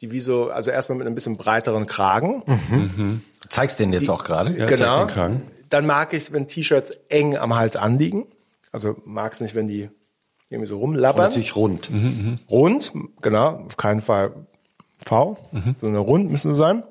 die 0.00 0.10
wie 0.12 0.20
so, 0.20 0.50
also 0.50 0.70
erstmal 0.70 0.98
mit 0.98 1.06
einem 1.06 1.14
bisschen 1.14 1.36
breiteren 1.36 1.86
Kragen. 1.86 2.42
Du 2.46 3.48
zeigst 3.48 3.78
den 3.78 3.92
jetzt 3.92 4.08
auch 4.08 4.24
gerade. 4.24 4.50
Ja, 4.52 4.66
zeig 4.66 4.78
genau. 4.78 5.04
den 5.04 5.08
Kragen. 5.08 5.42
Dann 5.68 5.86
mag 5.86 6.12
ich, 6.14 6.32
wenn 6.32 6.46
T-Shirts 6.46 6.90
eng 7.08 7.36
am 7.36 7.54
Hals 7.56 7.76
anliegen. 7.76 8.26
Also 8.72 8.96
mag 9.04 9.32
es 9.34 9.40
nicht, 9.40 9.54
wenn 9.54 9.68
die 9.68 9.90
irgendwie 10.50 10.66
so 10.66 10.76
Und 10.76 10.80
rumlabbern. 10.80 11.26
natürlich 11.28 11.56
rund. 11.56 11.90
Rund, 12.50 12.92
genau, 13.20 13.64
auf 13.66 13.76
keinen 13.76 14.00
Fall 14.00 14.32
V, 15.04 15.36
sondern 15.78 16.02
rund 16.02 16.30
müssen 16.30 16.52
sie 16.54 16.58
sein. 16.58 16.82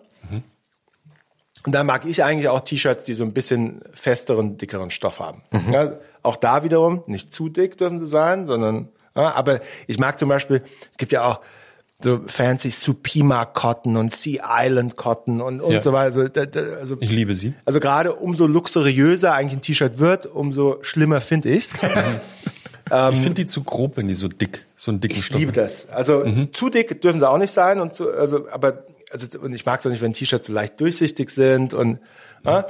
Und 1.65 1.73
da 1.75 1.83
mag 1.83 2.05
ich 2.05 2.23
eigentlich 2.23 2.47
auch 2.49 2.61
T-Shirts, 2.61 3.03
die 3.03 3.13
so 3.13 3.23
ein 3.23 3.33
bisschen 3.33 3.81
festeren, 3.93 4.57
dickeren 4.57 4.89
Stoff 4.89 5.19
haben. 5.19 5.43
Ja, 5.71 5.93
auch 6.23 6.35
da 6.35 6.63
wiederum 6.63 7.03
nicht 7.07 7.31
zu 7.31 7.49
dick 7.49 7.77
dürfen 7.77 7.99
sie 7.99 8.07
sein, 8.07 8.45
sondern, 8.45 8.89
ja, 9.15 9.33
aber 9.33 9.59
ich 9.87 9.99
mag 9.99 10.17
zum 10.17 10.29
Beispiel, 10.29 10.63
es 10.91 10.97
gibt 10.97 11.11
ja 11.11 11.23
auch 11.25 11.39
so 12.03 12.21
fancy 12.25 12.71
Supima 12.71 13.45
Cotton 13.45 13.95
und 13.95 14.11
Sea 14.15 14.41
Island 14.65 14.95
Cotton 14.97 15.39
und, 15.39 15.61
und 15.61 15.71
Ja. 15.71 15.81
so 15.81 15.93
weiter. 15.93 16.29
Also, 16.31 16.55
also, 16.79 16.97
Ich 16.99 17.11
liebe 17.11 17.35
sie. 17.35 17.53
also 17.63 17.79
gerade 17.79 18.13
umso 18.15 18.47
luxuriöser 18.47 19.33
eigentlich 19.33 19.59
ein 19.59 19.61
T-Shirt 19.61 19.99
wird, 19.99 20.25
umso 20.25 20.79
schlimmer 20.81 21.21
finde 21.21 21.49
ich's. 21.49 21.73
ich 23.11 23.19
finde 23.19 23.33
die 23.35 23.45
zu 23.45 23.63
grob, 23.63 23.97
wenn 23.97 24.07
die 24.07 24.15
so 24.15 24.27
dick, 24.27 24.65
so 24.75 24.89
einen 24.91 24.99
dicken 24.99 25.15
Ich 25.15 25.25
Stoff 25.25 25.37
liebe 25.39 25.51
haben. 25.51 25.57
das. 25.61 25.89
Also 25.89 26.23
zu 26.51 26.69
dick 26.69 27.01
dürfen 27.01 27.19
sie 27.19 27.29
auch 27.29 27.37
nicht 27.37 27.51
sein 27.51 27.79
und 27.79 27.93
zu, 27.93 28.11
also 28.11 28.47
aber 28.49 28.83
also 29.11 29.39
und 29.39 29.53
ich 29.53 29.65
mag 29.65 29.79
es 29.79 29.85
auch 29.85 29.91
nicht, 29.91 30.01
wenn 30.01 30.13
T-Shirts 30.13 30.47
so 30.47 30.53
leicht 30.53 30.79
durchsichtig 30.79 31.29
sind 31.29 31.73
und 31.73 31.99
ja. 32.43 32.65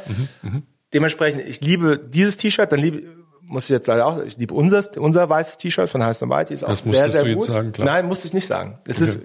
dementsprechend 0.94 1.46
ich 1.46 1.62
liebe 1.62 1.98
dieses 2.00 2.38
T-Shirt, 2.38 2.72
dann 2.72 2.80
liebe 2.80 3.22
muss 3.52 3.66
ich 3.66 3.70
jetzt 3.72 3.88
leider 3.88 4.06
auch, 4.06 4.22
ich 4.22 4.38
liebe 4.38 4.54
unser, 4.54 4.84
unser 4.98 5.30
weißes 5.30 5.58
T-Shirt 5.58 5.90
von 5.90 6.04
Heiß 6.04 6.22
White, 6.22 6.54
ist 6.54 6.64
auch 6.64 6.70
Das 6.70 6.84
sehr, 6.84 7.10
sehr 7.10 7.24
du 7.24 7.30
jetzt 7.30 7.40
gut. 7.40 7.48
sagen, 7.52 7.72
klar. 7.74 7.86
Nein, 7.86 8.08
musste 8.08 8.28
ich 8.28 8.34
nicht 8.34 8.48
sagen. 8.48 8.80
Es 8.88 9.02
ist, 9.02 9.20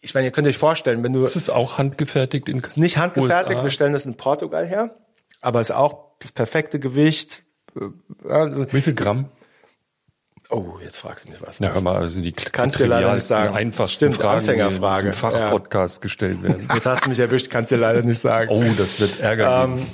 ich 0.00 0.14
meine, 0.14 0.26
ihr 0.26 0.32
könnt 0.32 0.46
euch 0.46 0.56
vorstellen, 0.56 1.02
wenn 1.02 1.12
du, 1.12 1.20
Das 1.20 1.36
ist 1.36 1.50
auch 1.50 1.76
handgefertigt 1.78 2.48
in 2.48 2.62
nicht 2.76 2.96
handgefertigt, 2.96 3.50
USA. 3.50 3.62
wir 3.62 3.70
stellen 3.70 3.92
das 3.92 4.06
in 4.06 4.16
Portugal 4.16 4.66
her, 4.66 4.96
aber 5.42 5.60
es 5.60 5.70
ist 5.70 5.76
auch 5.76 6.12
das 6.20 6.32
perfekte 6.32 6.80
Gewicht. 6.80 7.42
äh, 7.74 8.72
Wie 8.72 8.80
viel 8.80 8.94
Gramm? 8.94 9.28
Oh, 10.50 10.78
jetzt 10.82 10.96
fragst 10.98 11.24
du 11.24 11.30
mich 11.30 11.40
was. 11.40 11.58
Ja, 11.58 11.72
hör 11.72 11.80
mal, 11.80 12.00
das 12.00 12.14
sind 12.14 12.22
die 12.24 12.32
Kannst 12.32 12.78
du 12.80 12.86
leider 12.86 13.14
nicht 13.14 13.24
sagen. 13.24 13.54
einfachsten 13.54 13.96
Stimmt, 13.96 14.16
Fragen, 14.16 14.40
Anfängerfrage. 14.40 15.00
die 15.02 15.06
diesem 15.08 15.20
Fachpodcast 15.20 16.00
gestellt 16.00 16.42
werden. 16.42 16.68
Jetzt 16.74 16.86
hast 16.86 17.04
du 17.04 17.08
mich 17.08 17.18
erwischt, 17.18 17.50
kannst 17.50 17.72
du 17.72 17.76
leider 17.76 18.02
nicht 18.02 18.20
sagen. 18.20 18.50
Oh, 18.50 18.64
das 18.76 19.00
wird 19.00 19.20
Ärger 19.20 19.64
Ähm. 19.64 19.86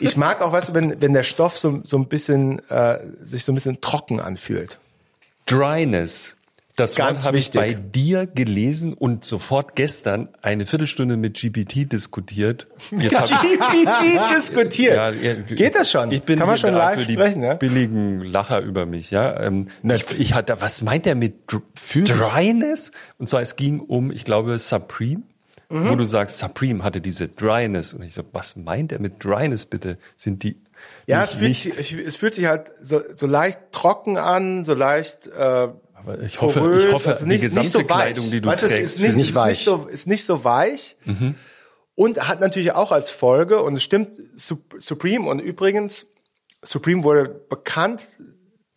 Ich 0.00 0.16
mag 0.16 0.42
auch, 0.42 0.52
weißt 0.52 0.68
du, 0.70 0.74
wenn, 0.74 1.00
wenn 1.00 1.12
der 1.12 1.22
Stoff 1.22 1.58
so, 1.58 1.80
so 1.84 1.96
ein 1.98 2.06
bisschen, 2.06 2.60
äh, 2.68 2.98
sich 3.22 3.44
so 3.44 3.52
ein 3.52 3.54
bisschen 3.54 3.80
trocken 3.80 4.20
anfühlt. 4.20 4.78
Dryness. 5.46 6.35
Das 6.76 6.98
Wort 6.98 7.24
habe 7.24 7.38
ich 7.38 7.50
bei 7.52 7.72
dir 7.74 8.26
gelesen 8.26 8.92
und 8.92 9.24
sofort 9.24 9.74
gestern 9.76 10.28
eine 10.42 10.66
Viertelstunde 10.66 11.16
mit 11.16 11.34
GPT 11.40 11.90
diskutiert. 11.90 12.68
Jetzt 12.90 13.32
GPT 13.32 14.30
diskutiert. 14.36 14.94
Ja, 14.96 15.34
Geht 15.34 15.74
das 15.74 15.90
schon? 15.90 16.12
Ich 16.12 16.22
bin 16.22 16.38
Kann 16.38 16.46
man 16.48 16.58
schon 16.58 16.74
live 16.74 17.00
für 17.00 17.06
die 17.06 17.14
sprechen, 17.14 17.42
ja? 17.42 17.54
billigen 17.54 18.20
Lacher 18.20 18.60
über 18.60 18.84
mich, 18.84 19.10
ja. 19.10 19.40
Ähm, 19.40 19.68
ich, 19.82 20.04
ich 20.20 20.34
hatte, 20.34 20.60
was 20.60 20.82
meint 20.82 21.06
er 21.06 21.14
mit 21.14 21.50
Dr 21.50 22.02
Dryness? 22.04 22.92
Und 23.18 23.28
zwar 23.30 23.40
es 23.40 23.56
ging 23.56 23.80
um, 23.80 24.10
ich 24.10 24.24
glaube, 24.24 24.58
Supreme. 24.58 25.22
Mhm. 25.68 25.88
Wo 25.88 25.94
du 25.96 26.04
sagst, 26.04 26.38
Supreme 26.38 26.84
hatte 26.84 27.00
diese 27.00 27.26
Dryness. 27.26 27.94
Und 27.94 28.02
ich 28.02 28.12
so, 28.14 28.22
was 28.32 28.54
meint 28.54 28.92
er 28.92 29.00
mit 29.00 29.24
Dryness 29.24 29.64
bitte? 29.66 29.98
Sind 30.14 30.42
die 30.44 30.60
Ja, 31.06 31.22
nicht, 31.22 31.32
es 31.32 31.36
fühlt, 31.38 31.54
sich, 31.56 31.78
ich- 31.98 32.06
es 32.06 32.16
fühlt 32.16 32.34
sich 32.34 32.44
halt 32.46 32.70
so, 32.80 33.00
so 33.14 33.26
leicht 33.26 33.58
trocken 33.72 34.16
an, 34.18 34.64
so 34.64 34.74
leicht 34.74 35.26
äh, 35.28 35.68
ich 36.22 36.40
hoffe, 36.40 36.60
porös, 36.60 36.84
ich 36.84 36.92
hoffe, 36.92 37.08
also 37.08 37.24
die 37.24 37.28
nicht, 37.28 37.40
gesamte 37.42 37.60
nicht 37.60 37.72
so 37.72 37.78
weich. 37.80 37.86
Kleidung, 37.86 38.30
die 38.30 38.40
du 38.40 38.48
weißt, 38.48 38.62
du, 38.62 38.66
es 38.66 38.72
trägst, 38.72 38.94
ist 38.96 39.00
nicht, 39.02 39.16
nicht 39.16 39.34
weich. 39.34 39.48
nicht 39.50 39.64
so, 39.64 39.86
ist 39.86 40.06
nicht 40.06 40.24
so 40.24 40.44
weich 40.44 40.96
und 41.94 42.28
hat 42.28 42.40
natürlich 42.40 42.72
auch 42.72 42.92
als 42.92 43.10
Folge 43.10 43.62
und 43.62 43.76
es 43.76 43.82
stimmt 43.82 44.20
Sup- 44.36 44.76
Supreme 44.78 45.28
und 45.28 45.38
übrigens 45.40 46.06
Supreme 46.62 47.04
wurde 47.04 47.28
bekannt 47.28 48.18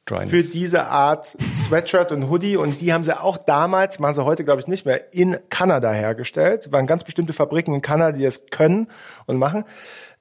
Dryness. 0.05 0.29
für 0.31 0.41
diese 0.43 0.85
Art 0.85 1.37
Sweatshirt 1.55 2.11
und 2.11 2.29
Hoodie 2.29 2.57
und 2.57 2.81
die 2.81 2.93
haben 2.93 3.03
sie 3.03 3.19
auch 3.19 3.37
damals, 3.37 3.99
machen 3.99 4.15
sie 4.15 4.25
heute 4.25 4.43
glaube 4.43 4.61
ich 4.61 4.67
nicht 4.67 4.85
mehr, 4.85 5.13
in 5.13 5.37
Kanada 5.49 5.91
hergestellt. 5.91 6.65
Es 6.65 6.71
waren 6.71 6.87
ganz 6.87 7.03
bestimmte 7.03 7.33
Fabriken 7.33 7.75
in 7.75 7.81
Kanada, 7.81 8.17
die 8.17 8.23
das 8.23 8.43
können 8.49 8.87
und 9.27 9.37
machen. 9.37 9.65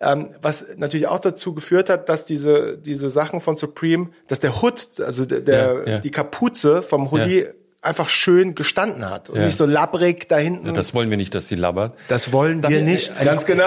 Ähm, 0.00 0.30
was 0.40 0.64
natürlich 0.76 1.08
auch 1.08 1.18
dazu 1.20 1.54
geführt 1.54 1.90
hat, 1.90 2.08
dass 2.08 2.24
diese, 2.24 2.78
diese 2.78 3.10
Sachen 3.10 3.40
von 3.40 3.56
Supreme, 3.56 4.10
dass 4.28 4.38
der 4.38 4.62
Hood, 4.62 5.00
also 5.00 5.24
der, 5.26 5.40
der 5.40 5.56
Ja, 5.86 5.92
ja. 5.94 5.98
die 5.98 6.10
Kapuze 6.12 6.82
vom 6.82 7.10
Hoodie 7.10 7.46
einfach 7.82 8.08
schön 8.08 8.54
gestanden 8.54 9.08
hat 9.10 9.28
und 9.30 9.36
Ja. 9.38 9.44
nicht 9.46 9.56
so 9.56 9.66
labbrig 9.66 10.28
da 10.28 10.36
hinten. 10.36 10.66
Ja, 10.66 10.72
das 10.72 10.94
wollen 10.94 11.10
wir 11.10 11.16
nicht, 11.16 11.34
dass 11.34 11.48
die 11.48 11.54
labbert. 11.56 11.94
das 12.08 12.32
wollen 12.32 12.56
wir 12.62 12.70
Dann, 12.70 12.72
äh, 12.78 12.82
nicht, 12.82 13.16
eine- 13.16 13.24
ganz 13.24 13.44
genau. 13.46 13.66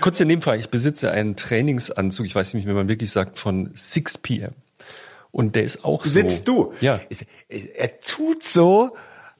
Kurze 0.00 0.24
Nebenfrage. 0.24 0.60
Ich 0.60 0.68
besitze 0.68 1.10
einen 1.10 1.34
Trainingsanzug, 1.36 2.26
ich 2.26 2.34
weiß 2.34 2.54
nicht, 2.54 2.68
wie 2.68 2.72
man 2.72 2.88
wirklich 2.88 3.10
sagt, 3.10 3.38
von 3.40 3.70
6 3.74 4.18
p.m. 4.18 4.52
Und 5.32 5.56
der 5.56 5.64
ist 5.64 5.84
auch 5.84 6.04
so. 6.04 6.10
Sitzt 6.10 6.46
du? 6.46 6.74
Ja. 6.80 7.00
Er 7.48 8.00
tut 8.00 8.44
so, 8.44 8.94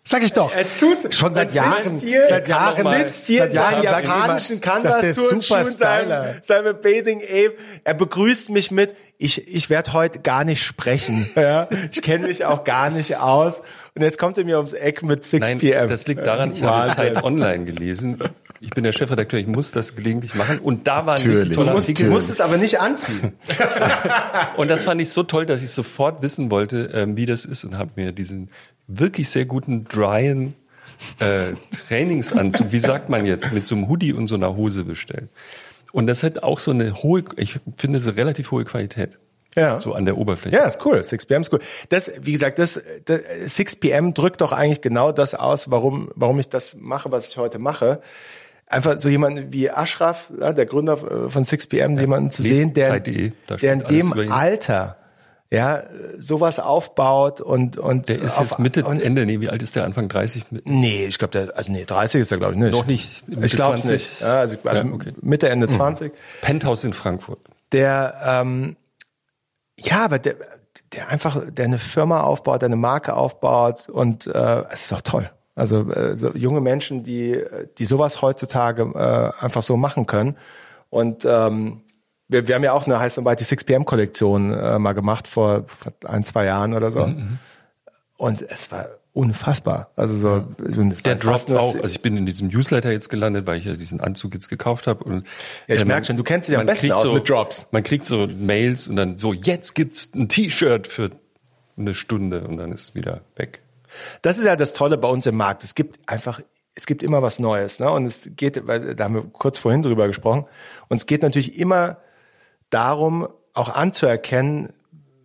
Sag 0.04 0.24
ich 0.24 0.32
doch. 0.32 0.52
Er 0.52 0.64
tut 0.78 1.14
Schon 1.14 1.32
seit 1.32 1.50
er 1.50 1.54
Jahren. 1.54 1.82
Sitzt 1.84 2.04
hier, 2.04 2.26
Seit 2.26 2.48
Jahren. 2.48 2.86
Er 2.86 3.08
sitzt 3.08 3.26
hier 3.26 3.38
Seit 3.38 3.54
Jahren 3.54 3.82
in 3.82 3.88
sag 3.88 4.00
ich 4.00 4.04
immer, 4.04 4.16
japanischen 4.16 4.60
dass 4.60 4.74
der 4.74 4.82
Canvas-Turnschuhen, 4.82 5.40
super 5.40 5.64
seinem, 5.64 6.42
seinem 6.42 6.74
Bathing 6.80 7.20
Ape. 7.22 7.54
Er 7.84 7.94
begrüßt 7.94 8.50
mich 8.50 8.72
mit, 8.72 8.96
ich, 9.18 9.46
ich 9.46 9.70
werde 9.70 9.92
heute 9.92 10.18
gar 10.18 10.44
nicht 10.44 10.62
sprechen. 10.62 11.28
Ja? 11.36 11.68
Ich 11.90 12.02
kenne 12.02 12.26
mich 12.26 12.44
auch 12.44 12.64
gar 12.64 12.90
nicht 12.90 13.16
aus. 13.16 13.62
Und 13.94 14.02
jetzt 14.02 14.18
kommt 14.18 14.38
er 14.38 14.44
mir 14.44 14.56
ums 14.56 14.72
Eck 14.72 15.02
mit 15.02 15.24
6 15.24 15.46
Nein, 15.46 15.58
p.m. 15.58 15.88
das 15.88 16.06
liegt 16.06 16.26
daran, 16.26 16.52
ich 16.52 16.62
habe. 16.62 16.90
Zeit 16.90 17.22
online 17.22 17.64
gelesen. 17.64 18.18
Ich 18.60 18.70
bin 18.70 18.84
der 18.84 18.92
Chefredakteur, 18.92 19.40
ich 19.40 19.46
muss 19.46 19.72
das 19.72 19.96
gelegentlich 19.96 20.34
machen. 20.34 20.58
Und 20.60 20.86
da 20.86 21.04
war 21.04 21.14
ein 21.14 21.16
richtig 21.16 21.32
Natürlich. 21.32 21.48
Du 21.50 21.54
toller 21.56 21.72
musst, 21.72 22.00
du 22.00 22.04
musst 22.06 22.30
es 22.30 22.40
aber 22.40 22.56
nicht 22.58 22.80
anziehen. 22.80 23.32
Und 24.56 24.68
das 24.68 24.84
fand 24.84 25.00
ich 25.00 25.10
so 25.10 25.24
toll, 25.24 25.46
dass 25.46 25.62
ich 25.62 25.70
sofort 25.70 26.22
wissen 26.22 26.50
wollte, 26.50 26.90
ähm, 26.94 27.16
wie 27.16 27.26
das 27.26 27.44
ist 27.44 27.64
und 27.64 27.76
habe 27.76 27.90
mir 27.96 28.12
diesen 28.12 28.50
wirklich 28.98 29.28
sehr 29.28 29.44
guten 29.44 29.84
dryen 29.84 30.54
äh, 31.18 31.54
Trainingsanzug, 31.86 32.72
wie 32.72 32.78
sagt 32.78 33.08
man 33.08 33.26
jetzt, 33.26 33.52
mit 33.52 33.66
so 33.66 33.74
einem 33.74 33.88
Hoodie 33.88 34.12
und 34.12 34.28
so 34.28 34.34
einer 34.34 34.56
Hose 34.56 34.84
bestellt. 34.84 35.28
Und 35.92 36.06
das 36.06 36.22
hat 36.22 36.42
auch 36.42 36.58
so 36.58 36.70
eine 36.70 37.02
hohe, 37.02 37.24
ich 37.36 37.60
finde 37.76 38.00
so 38.00 38.10
relativ 38.10 38.50
hohe 38.50 38.64
Qualität. 38.64 39.18
Ja. 39.54 39.76
So 39.76 39.92
an 39.92 40.06
der 40.06 40.16
Oberfläche. 40.16 40.56
Ja, 40.56 40.64
ist 40.64 40.84
cool. 40.86 41.02
6 41.02 41.26
p.m. 41.26 41.42
ist 41.42 41.52
cool. 41.52 41.60
Das, 41.90 42.10
wie 42.22 42.32
gesagt, 42.32 42.58
das, 42.58 42.80
das 43.04 43.20
6 43.44 43.76
p.m. 43.76 44.14
drückt 44.14 44.40
doch 44.40 44.52
eigentlich 44.52 44.80
genau 44.80 45.12
das 45.12 45.34
aus, 45.34 45.70
warum, 45.70 46.10
warum 46.14 46.38
ich 46.38 46.48
das 46.48 46.76
mache, 46.80 47.12
was 47.12 47.28
ich 47.28 47.36
heute 47.36 47.58
mache. 47.58 48.00
Einfach 48.66 48.98
so 48.98 49.10
jemand 49.10 49.52
wie 49.52 49.70
Ashraf, 49.70 50.30
ja, 50.40 50.54
der 50.54 50.64
Gründer 50.64 51.26
äh, 51.26 51.28
von 51.28 51.44
6 51.44 51.66
p.m., 51.66 51.98
jemanden 51.98 52.30
zu 52.30 52.42
sehen, 52.42 52.72
der, 52.72 52.98
der 53.00 53.72
in 53.74 53.80
dem. 53.80 54.32
Alter, 54.32 54.96
ja, 55.52 55.82
sowas 56.18 56.58
aufbaut 56.58 57.40
und, 57.42 57.76
und 57.76 58.08
Der 58.08 58.22
ist 58.22 58.38
auf- 58.38 58.50
jetzt 58.50 58.58
Mitte, 58.58 58.84
und, 58.86 59.00
Ende, 59.02 59.26
nee, 59.26 59.40
wie 59.40 59.50
alt 59.50 59.60
ist 59.62 59.76
der? 59.76 59.84
Anfang 59.84 60.08
30? 60.08 60.50
Mit- 60.50 60.66
Nee, 60.66 61.04
ich 61.04 61.18
glaube, 61.18 61.32
der, 61.32 61.56
also 61.56 61.70
nee, 61.70 61.84
30 61.84 62.22
ist 62.22 62.32
er, 62.32 62.38
glaube 62.38 62.54
ich, 62.54 62.58
nicht. 62.60 62.72
Noch 62.72 62.86
nicht, 62.86 63.28
Mitte 63.28 63.44
Ich 63.44 63.52
glaube 63.52 63.76
es 63.76 63.82
20. 63.82 63.90
nicht. 63.92 64.20
Ja, 64.22 64.40
also, 64.40 64.56
also 64.64 64.82
Ja, 64.88 64.92
okay. 64.94 65.12
Mitte, 65.20 65.48
Ende 65.50 65.68
20. 65.68 66.12
Penthouse 66.40 66.84
in 66.84 66.94
Frankfurt. 66.94 67.38
der 67.72 68.14
ähm, 68.24 68.76
ja, 69.78 70.04
aber 70.04 70.18
der, 70.18 70.36
der 70.92 71.08
einfach, 71.08 71.42
der 71.50 71.64
eine 71.66 71.78
Firma 71.78 72.22
aufbaut, 72.22 72.62
der 72.62 72.68
eine 72.68 72.76
Marke 72.76 73.14
aufbaut 73.14 73.88
und 73.88 74.26
äh, 74.26 74.62
es 74.70 74.82
ist 74.82 74.92
doch 74.92 75.00
toll. 75.02 75.30
Also 75.54 75.90
äh, 75.90 76.16
so 76.16 76.30
junge 76.34 76.62
Menschen, 76.62 77.02
die 77.04 77.42
die 77.78 77.84
sowas 77.84 78.22
heutzutage 78.22 78.82
äh, 78.94 79.44
einfach 79.44 79.60
so 79.62 79.76
machen 79.76 80.06
können 80.06 80.36
und 80.88 81.26
ähm, 81.26 81.82
wir, 82.32 82.48
wir 82.48 82.54
haben 82.54 82.64
ja 82.64 82.72
auch 82.72 82.86
eine 82.86 82.98
heißt 82.98 83.20
die 83.38 83.44
6 83.44 83.64
PM 83.64 83.84
Kollektion 83.84 84.52
äh, 84.52 84.78
mal 84.78 84.92
gemacht 84.92 85.28
vor, 85.28 85.64
vor 85.66 85.92
ein 86.04 86.24
zwei 86.24 86.44
Jahren 86.44 86.74
oder 86.74 86.90
so 86.90 87.08
und 88.22 88.42
es 88.42 88.70
war 88.70 88.86
unfassbar. 89.14 89.90
Also 89.96 90.16
so, 90.16 90.40
der 91.04 91.16
droppt 91.16 91.50
auch. 91.50 91.74
Also 91.74 91.94
ich 91.94 92.02
bin 92.02 92.16
in 92.16 92.24
diesem 92.24 92.48
Newsletter 92.48 92.90
jetzt 92.90 93.08
gelandet, 93.08 93.46
weil 93.48 93.58
ich 93.58 93.64
ja 93.64 93.74
diesen 93.74 94.00
Anzug 94.00 94.32
jetzt 94.32 94.48
gekauft 94.48 94.86
habe. 94.86 95.04
Und, 95.04 95.26
ja, 95.66 95.74
ich 95.74 95.82
äh, 95.82 95.84
merke 95.84 96.06
schon, 96.06 96.16
du 96.16 96.22
kennst 96.22 96.48
dich 96.48 96.56
am 96.56 96.64
besten 96.64 96.92
aus 96.92 97.02
so, 97.06 97.12
mit 97.12 97.28
Drops. 97.28 97.66
Man 97.72 97.82
kriegt 97.82 98.04
so 98.04 98.26
Mails 98.26 98.86
und 98.86 98.96
dann 98.96 99.18
so, 99.18 99.32
jetzt 99.32 99.74
gibt's 99.74 100.10
ein 100.14 100.28
T-Shirt 100.28 100.86
für 100.86 101.10
eine 101.76 101.94
Stunde 101.94 102.42
und 102.46 102.58
dann 102.58 102.72
ist 102.72 102.82
es 102.82 102.94
wieder 102.94 103.22
weg. 103.36 103.60
Das 104.22 104.38
ist 104.38 104.44
ja 104.44 104.56
das 104.56 104.72
Tolle 104.72 104.96
bei 104.96 105.08
uns 105.08 105.26
im 105.26 105.36
Markt. 105.36 105.64
Es 105.64 105.74
gibt 105.74 105.98
einfach, 106.08 106.40
es 106.74 106.86
gibt 106.86 107.02
immer 107.02 107.22
was 107.22 107.38
Neues. 107.38 107.80
Ne? 107.80 107.90
Und 107.90 108.06
es 108.06 108.30
geht, 108.36 108.66
weil 108.66 108.94
da 108.94 109.04
haben 109.04 109.14
wir 109.14 109.24
kurz 109.24 109.58
vorhin 109.58 109.82
drüber 109.82 110.06
gesprochen. 110.06 110.46
Und 110.88 110.96
es 110.96 111.06
geht 111.06 111.22
natürlich 111.22 111.58
immer 111.58 111.98
darum, 112.72 113.28
auch 113.54 113.68
anzuerkennen, 113.68 114.72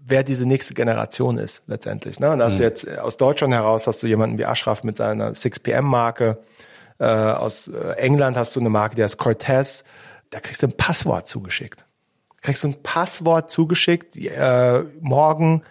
wer 0.07 0.23
diese 0.23 0.45
nächste 0.45 0.73
Generation 0.73 1.37
ist 1.37 1.63
letztendlich. 1.67 2.19
Ne? 2.19 2.31
Und 2.31 2.41
hast 2.41 2.53
mhm. 2.53 2.57
du 2.57 2.63
jetzt 2.63 2.87
äh, 2.87 2.97
aus 2.97 3.17
Deutschland 3.17 3.53
heraus 3.53 3.87
hast 3.87 4.03
du 4.03 4.07
jemanden 4.07 4.37
wie 4.37 4.45
Ashraf 4.45 4.83
mit 4.83 4.97
seiner 4.97 5.31
6PM-Marke. 5.31 6.39
Äh, 6.99 7.05
aus 7.05 7.67
äh, 7.67 7.93
England 7.97 8.37
hast 8.37 8.55
du 8.55 8.59
eine 8.59 8.69
Marke, 8.69 8.95
die 8.95 9.03
heißt 9.03 9.17
Cortez. 9.17 9.83
Da 10.29 10.39
kriegst 10.39 10.63
du 10.63 10.67
ein 10.67 10.77
Passwort 10.77 11.27
zugeschickt. 11.27 11.85
Kriegst 12.41 12.63
du 12.63 12.69
ein 12.69 12.81
Passwort 12.83 13.51
zugeschickt. 13.51 14.15
Äh, 14.17 14.83
morgen 15.01 15.63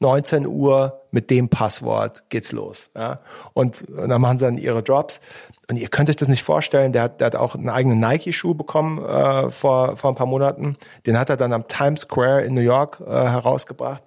19 0.00 0.46
Uhr 0.46 1.00
mit 1.10 1.30
dem 1.30 1.48
Passwort 1.48 2.28
geht's 2.28 2.52
los. 2.52 2.90
Ja? 2.96 3.20
Und, 3.52 3.82
und 3.88 4.08
dann 4.08 4.20
machen 4.20 4.38
sie 4.38 4.44
dann 4.44 4.58
ihre 4.58 4.80
Jobs. 4.80 5.20
Und 5.68 5.76
ihr 5.76 5.88
könnt 5.88 6.10
euch 6.10 6.16
das 6.16 6.28
nicht 6.28 6.42
vorstellen, 6.42 6.92
der 6.92 7.02
hat, 7.02 7.20
der 7.20 7.26
hat 7.26 7.36
auch 7.36 7.54
einen 7.54 7.70
eigenen 7.70 7.98
Nike-Schuh 7.98 8.54
bekommen 8.54 9.02
äh, 9.04 9.50
vor, 9.50 9.96
vor 9.96 10.10
ein 10.10 10.16
paar 10.16 10.26
Monaten. 10.26 10.76
Den 11.06 11.18
hat 11.18 11.30
er 11.30 11.36
dann 11.36 11.52
am 11.52 11.68
Times 11.68 12.02
Square 12.02 12.42
in 12.42 12.54
New 12.54 12.60
York 12.60 13.00
äh, 13.00 13.10
herausgebracht. 13.10 14.02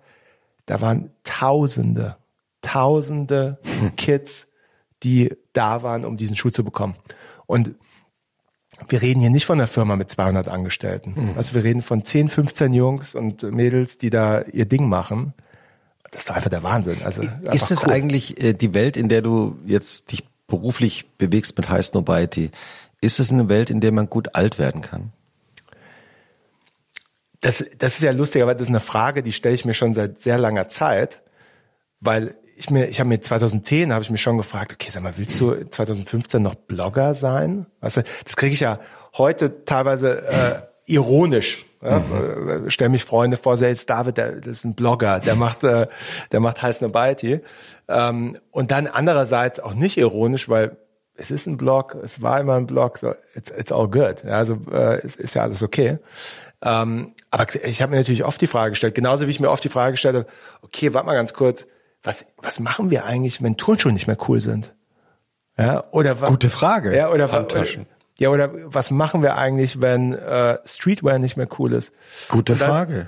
Da 0.68 0.82
waren 0.82 1.12
Tausende, 1.24 2.18
Tausende 2.62 3.58
Kids, 3.98 4.48
die 5.04 5.36
da 5.54 5.82
waren, 5.82 6.06
um 6.06 6.18
diesen 6.18 6.36
Schuh 6.36 6.52
zu 6.52 6.64
bekommen. 6.64 6.96
Und 7.48 7.74
wir 8.88 9.02
reden 9.02 9.22
hier 9.22 9.30
nicht 9.30 9.46
von 9.46 9.60
einer 9.60 9.68
Firma 9.68 9.96
mit 9.96 10.12
200 10.12 10.48
Angestellten. 10.48 11.14
Mhm. 11.16 11.34
Also 11.38 11.56
wir 11.56 11.64
reden 11.64 11.82
von 11.82 12.04
10, 12.04 12.30
15 12.30 12.74
Jungs 12.74 13.16
und 13.16 13.44
Mädels, 13.44 13.98
die 13.98 14.10
da 14.10 14.42
ihr 14.42 14.66
Ding 14.66 14.88
machen. 14.88 15.34
Das 16.12 16.22
ist 16.24 16.30
doch 16.30 16.36
einfach 16.36 16.50
der 16.50 16.64
Wahnsinn. 16.64 16.98
Also 17.04 17.24
ist 17.52 17.72
es 17.72 17.86
cool. 17.86 17.94
eigentlich 17.94 18.42
äh, 18.44 18.54
die 18.54 18.74
Welt, 18.74 18.96
in 18.96 19.10
der 19.10 19.22
du 19.22 19.58
jetzt 19.66 20.12
dich 20.12 20.24
beruflich 20.48 21.10
bewegst 21.18 21.58
mit 21.58 21.70
High 21.70 21.86
Snobiety? 21.86 22.52
Ist 23.02 23.20
es 23.20 23.32
eine 23.32 23.50
Welt, 23.50 23.70
in 23.70 23.82
der 23.82 23.92
man 23.92 24.10
gut 24.10 24.36
alt 24.36 24.58
werden 24.58 24.82
kann? 24.82 25.12
Das, 27.42 27.64
das 27.78 27.98
ist 27.98 28.04
ja 28.04 28.12
lustig, 28.12 28.42
aber 28.42 28.56
das 28.56 28.64
ist 28.64 28.70
eine 28.70 28.80
Frage, 28.80 29.22
die 29.22 29.34
stelle 29.34 29.54
ich 29.54 29.66
mir 29.66 29.76
schon 29.76 29.94
seit 29.94 30.24
sehr 30.24 30.40
langer 30.40 30.70
Zeit, 30.70 31.22
weil 32.00 32.36
ich 32.56 32.72
mir, 32.72 32.88
ich 32.88 33.00
habe 33.00 33.10
mir 33.10 33.22
2010 33.22 33.94
habe 33.94 34.04
ich 34.04 34.10
mich 34.10 34.22
schon 34.22 34.38
gefragt, 34.38 34.74
okay, 34.74 34.90
sag 34.90 35.04
mal, 35.04 35.14
willst 35.18 35.40
du 35.40 35.70
2015 35.70 36.42
noch 36.42 36.56
Blogger 36.56 37.14
sein? 37.14 37.68
Weißt 37.82 37.98
du, 37.98 38.04
das 38.26 38.36
kriege 38.36 38.54
ich 38.54 38.60
ja 38.62 38.80
heute 39.16 39.64
teilweise 39.64 40.28
äh, 40.28 40.62
ironisch 40.88 41.64
ja, 41.82 42.00
mhm. 42.00 42.70
Stell 42.70 42.90
mich 42.90 43.04
Freunde 43.04 43.38
vor, 43.38 43.56
selbst 43.56 43.90
David, 43.90 44.18
der, 44.18 44.32
das 44.34 44.48
ist 44.48 44.66
ein 44.66 44.74
Blogger, 44.74 45.20
der 45.20 45.36
macht, 45.36 45.64
äh, 45.64 45.88
der 46.32 46.40
macht 46.40 46.62
heiß 46.62 46.82
Nobiety. 46.82 47.42
Ähm, 47.88 48.38
und 48.52 48.72
dann 48.72 48.88
andererseits 48.88 49.60
auch 49.60 49.74
nicht 49.74 49.98
ironisch, 49.98 50.50
weil 50.50 50.78
es 51.16 51.32
ist 51.32 51.48
ein 51.48 51.58
Blog, 51.58 51.96
es 52.04 52.22
war 52.22 52.40
immer 52.40 52.56
ein 52.56 52.68
Blog, 52.68 52.98
so 52.98 53.14
it's, 53.36 53.52
it's 53.52 53.72
all 53.72 53.88
good. 53.88 54.24
Ja, 54.24 54.38
also 54.38 54.58
äh, 54.72 55.00
es 55.04 55.16
ist 55.16 55.34
ja 55.34 55.44
alles 55.44 55.64
okay. 55.64 56.00
Ähm, 56.62 57.14
aber 57.30 57.46
ich 57.64 57.82
habe 57.82 57.92
mir 57.92 57.98
natürlich 57.98 58.24
oft 58.24 58.42
die 58.42 58.48
Frage 58.48 58.72
gestellt, 58.72 58.96
genauso 58.96 59.28
wie 59.28 59.32
ich 59.32 59.40
mir 59.40 59.50
oft 59.50 59.64
die 59.64 59.70
Frage 59.70 59.92
gestellt 59.92 60.16
habe, 60.16 60.28
okay, 60.62 60.94
warte 60.94 61.06
mal 61.06 61.14
ganz 61.14 61.34
kurz, 61.34 61.68
was, 62.04 62.26
was 62.38 62.60
machen 62.60 62.90
wir 62.90 63.06
eigentlich, 63.06 63.42
wenn 63.44 63.58
Turnschuhe 63.58 63.92
nicht 63.92 64.08
mehr 64.08 64.18
cool 64.28 64.42
sind? 64.42 64.74
Ja, 65.58 65.86
oder 65.92 66.16
Gute 66.16 66.50
Frage. 66.50 66.96
Ja, 66.96 67.10
oder 67.10 67.32
Handtaschen. 67.32 67.88
Ja, 68.20 68.30
oder 68.30 68.52
was 68.66 68.92
machen 68.92 69.22
wir 69.22 69.38
eigentlich, 69.38 69.82
wenn 69.82 70.14
äh, 70.14 70.58
Streetwear 70.66 71.20
nicht 71.20 71.38
mehr 71.38 71.48
cool 71.60 71.74
ist? 71.74 71.94
Gute 72.30 72.54
und 72.54 72.62
dann, 72.62 72.70
Frage. 72.70 73.08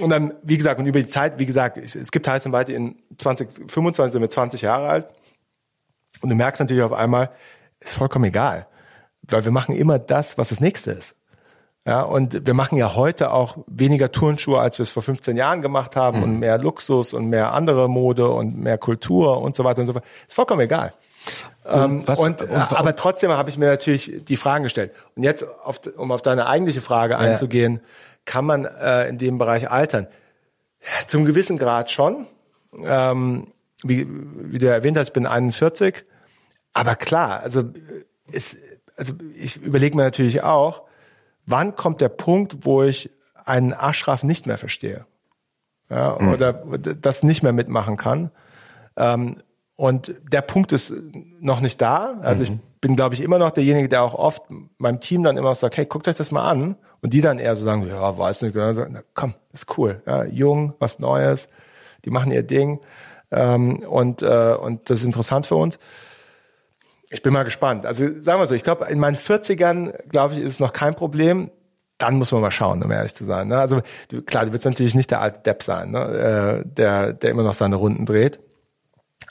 Und 0.00 0.10
dann, 0.10 0.34
wie 0.42 0.56
gesagt, 0.56 0.80
und 0.80 0.86
über 0.86 1.00
die 1.00 1.06
Zeit, 1.06 1.38
wie 1.38 1.46
gesagt, 1.46 1.78
es 1.78 2.10
gibt 2.10 2.26
Heißen 2.26 2.52
Weite 2.52 2.72
in 2.72 2.96
2025 3.16 4.12
sind 4.12 4.20
wir 4.20 4.30
20 4.30 4.62
Jahre 4.62 4.88
alt. 4.88 5.08
Und 6.20 6.30
du 6.30 6.36
merkst 6.36 6.60
natürlich 6.60 6.82
auf 6.82 6.92
einmal, 6.92 7.30
ist 7.80 7.94
vollkommen 7.94 8.24
egal. 8.24 8.66
Weil 9.22 9.44
wir 9.44 9.52
machen 9.52 9.74
immer 9.74 9.98
das, 9.98 10.38
was 10.38 10.48
das 10.48 10.60
nächste 10.60 10.92
ist. 10.92 11.14
Ja, 11.86 12.02
und 12.02 12.46
wir 12.46 12.54
machen 12.54 12.76
ja 12.76 12.96
heute 12.96 13.32
auch 13.32 13.58
weniger 13.66 14.12
Turnschuhe, 14.12 14.60
als 14.60 14.78
wir 14.78 14.82
es 14.82 14.90
vor 14.90 15.02
15 15.02 15.36
Jahren 15.36 15.62
gemacht 15.62 15.96
haben 15.96 16.18
mhm. 16.18 16.22
und 16.22 16.38
mehr 16.40 16.58
Luxus 16.58 17.14
und 17.14 17.28
mehr 17.28 17.54
andere 17.54 17.88
Mode 17.88 18.28
und 18.28 18.58
mehr 18.58 18.76
Kultur 18.76 19.40
und 19.40 19.56
so 19.56 19.64
weiter 19.64 19.80
und 19.80 19.86
so 19.86 19.92
fort. 19.94 20.04
Ist 20.26 20.34
vollkommen 20.34 20.60
egal. 20.60 20.92
Ähm, 21.66 22.02
was, 22.06 22.18
und, 22.20 22.42
und, 22.42 22.50
aber 22.50 22.96
trotzdem 22.96 23.30
habe 23.30 23.50
ich 23.50 23.58
mir 23.58 23.66
natürlich 23.66 24.24
die 24.24 24.36
Fragen 24.36 24.64
gestellt. 24.64 24.92
Und 25.16 25.22
jetzt, 25.22 25.44
auf, 25.64 25.80
um 25.96 26.12
auf 26.12 26.22
deine 26.22 26.46
eigentliche 26.46 26.80
Frage 26.80 27.14
ja. 27.14 27.20
einzugehen, 27.20 27.80
kann 28.24 28.44
man 28.44 28.64
äh, 28.64 29.08
in 29.08 29.18
dem 29.18 29.38
Bereich 29.38 29.70
altern? 29.70 30.06
Zum 31.06 31.24
gewissen 31.24 31.58
Grad 31.58 31.90
schon. 31.90 32.26
Ähm, 32.82 33.48
wie, 33.82 34.06
wie 34.08 34.58
du 34.58 34.68
erwähnt 34.68 34.96
hast, 34.96 35.08
ich 35.08 35.12
bin 35.12 35.26
41. 35.26 36.04
Aber 36.72 36.96
klar, 36.96 37.40
also, 37.40 37.64
es, 38.32 38.56
also 38.96 39.14
ich 39.34 39.56
überlege 39.62 39.96
mir 39.96 40.04
natürlich 40.04 40.42
auch, 40.42 40.82
wann 41.46 41.76
kommt 41.76 42.00
der 42.00 42.08
Punkt, 42.08 42.64
wo 42.64 42.82
ich 42.82 43.10
einen 43.44 43.72
Aschraf 43.72 44.22
nicht 44.22 44.46
mehr 44.46 44.58
verstehe? 44.58 45.06
Ja, 45.90 46.18
mhm. 46.18 46.32
Oder 46.32 46.52
das 46.52 47.22
nicht 47.22 47.42
mehr 47.42 47.52
mitmachen 47.52 47.96
kann. 47.96 48.30
Ähm, 48.96 49.42
und 49.78 50.12
der 50.32 50.42
Punkt 50.42 50.72
ist 50.72 50.92
noch 51.38 51.60
nicht 51.60 51.80
da. 51.80 52.18
Also 52.22 52.42
mhm. 52.42 52.42
ich 52.42 52.80
bin, 52.80 52.96
glaube 52.96 53.14
ich, 53.14 53.20
immer 53.20 53.38
noch 53.38 53.50
derjenige, 53.50 53.88
der 53.88 54.02
auch 54.02 54.16
oft 54.16 54.42
meinem 54.76 54.98
Team 54.98 55.22
dann 55.22 55.36
immer 55.36 55.54
sagt, 55.54 55.76
hey, 55.76 55.86
guckt 55.86 56.08
euch 56.08 56.16
das 56.16 56.32
mal 56.32 56.50
an. 56.50 56.74
Und 57.00 57.14
die 57.14 57.20
dann 57.20 57.38
eher 57.38 57.54
so 57.54 57.64
sagen, 57.64 57.86
ja, 57.86 58.18
weiß 58.18 58.42
nicht, 58.42 58.56
na, 58.56 59.02
komm, 59.14 59.34
ist 59.52 59.78
cool. 59.78 60.02
Ja, 60.04 60.24
jung, 60.24 60.74
was 60.80 60.98
Neues, 60.98 61.48
die 62.04 62.10
machen 62.10 62.32
ihr 62.32 62.42
Ding. 62.42 62.80
Ähm, 63.30 63.84
und, 63.88 64.20
äh, 64.20 64.56
und 64.60 64.90
das 64.90 64.98
ist 64.98 65.04
interessant 65.04 65.46
für 65.46 65.54
uns. 65.54 65.78
Ich 67.10 67.22
bin 67.22 67.32
mal 67.32 67.44
gespannt. 67.44 67.86
Also 67.86 68.04
sagen 68.20 68.40
wir 68.40 68.48
so, 68.48 68.56
ich 68.56 68.64
glaube, 68.64 68.86
in 68.86 68.98
meinen 68.98 69.16
40ern, 69.16 70.08
glaube 70.08 70.34
ich, 70.34 70.40
ist 70.40 70.54
es 70.54 70.60
noch 70.60 70.72
kein 70.72 70.96
Problem. 70.96 71.52
Dann 71.98 72.16
muss 72.16 72.32
man 72.32 72.40
mal 72.40 72.50
schauen, 72.50 72.82
um 72.82 72.90
ehrlich 72.90 73.14
zu 73.14 73.24
sein. 73.24 73.46
Ne? 73.46 73.58
Also 73.60 73.80
du, 74.08 74.22
klar, 74.22 74.44
du 74.44 74.52
willst 74.52 74.64
natürlich 74.64 74.96
nicht 74.96 75.12
der 75.12 75.20
alte 75.20 75.38
Depp 75.38 75.62
sein, 75.62 75.92
ne? 75.92 76.64
äh, 76.64 76.68
der, 76.68 77.12
der 77.12 77.30
immer 77.30 77.44
noch 77.44 77.54
seine 77.54 77.76
Runden 77.76 78.06
dreht. 78.06 78.40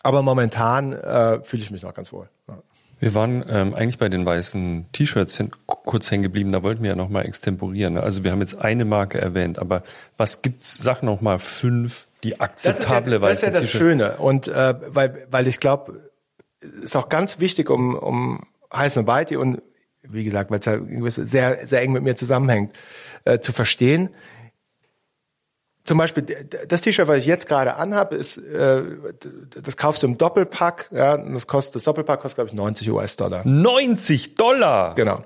Aber 0.04 0.22
momentan 0.22 0.94
äh, 0.94 1.42
fühle 1.42 1.64
ich 1.64 1.72
mich 1.72 1.84
noch 1.84 1.94
ganz 1.94 2.12
wohl. 2.14 2.30
Ja. 2.48 2.62
Wir 3.00 3.14
waren 3.14 3.46
ähm, 3.48 3.76
eigentlich 3.76 4.00
bei 4.00 4.10
den 4.10 4.26
weißen 4.26 4.88
T-Shirts 4.92 5.38
kurz 5.68 6.10
hängen 6.10 6.24
geblieben. 6.24 6.52
Da 6.52 6.64
wollten 6.64 6.82
wir 6.82 6.90
ja 6.90 6.96
noch 6.96 7.10
mal 7.10 7.24
extemporieren. 7.24 7.94
Ne? 7.94 8.04
Also 8.04 8.24
wir 8.24 8.32
haben 8.32 8.40
jetzt 8.40 8.60
eine 8.60 8.86
Marke 8.86 9.22
erwähnt, 9.22 9.60
aber 9.60 9.84
was 10.18 10.42
gibt's? 10.42 10.80
Sag 10.82 11.04
noch 11.04 11.22
mal 11.22 11.38
fünf, 11.38 12.08
die 12.24 12.40
akzeptable 12.40 13.20
das 13.20 13.34
ist 13.34 13.44
ja, 13.44 13.52
weiße 13.52 13.52
Das 13.52 13.64
ist 13.64 13.72
ja 13.74 13.80
das 13.80 13.82
Schöne 13.82 14.18
und 14.18 14.48
äh, 14.48 14.76
weil 14.88 15.28
weil 15.30 15.48
ich 15.48 15.60
glaube, 15.60 16.10
ist 16.82 16.96
auch 16.96 17.10
ganz 17.10 17.40
wichtig, 17.40 17.70
um 17.70 17.96
um 17.96 18.48
heißen 18.74 19.06
Whitey 19.06 19.38
und 19.38 19.62
wie 20.02 20.24
gesagt, 20.24 20.50
weil 20.50 20.60
es 20.60 20.66
ja 20.66 20.80
sehr 21.26 21.68
sehr 21.68 21.82
eng 21.82 21.92
mit 21.92 22.02
mir 22.02 22.16
zusammenhängt, 22.16 22.74
äh, 23.26 23.40
zu 23.40 23.54
verstehen 23.54 24.10
zum 25.88 25.98
Beispiel 25.98 26.24
das 26.68 26.82
T-Shirt, 26.82 27.08
was 27.08 27.18
ich 27.18 27.26
jetzt 27.26 27.48
gerade 27.48 27.76
anhabe, 27.76 28.16
ist, 28.16 28.38
äh, 28.38 28.84
das 29.62 29.78
kaufst 29.78 30.04
du 30.04 30.08
im 30.08 30.18
Doppelpack, 30.18 30.90
ja, 30.94 31.16
und 31.16 31.34
das 31.34 31.48
kostet, 31.48 31.76
das 31.76 31.84
Doppelpack 31.84 32.20
kostet, 32.20 32.36
glaube 32.36 32.50
ich, 32.50 32.56
90 32.56 32.92
US-Dollar. 32.92 33.42
90 33.46 34.36
Dollar? 34.36 34.96
Genau. 34.96 35.24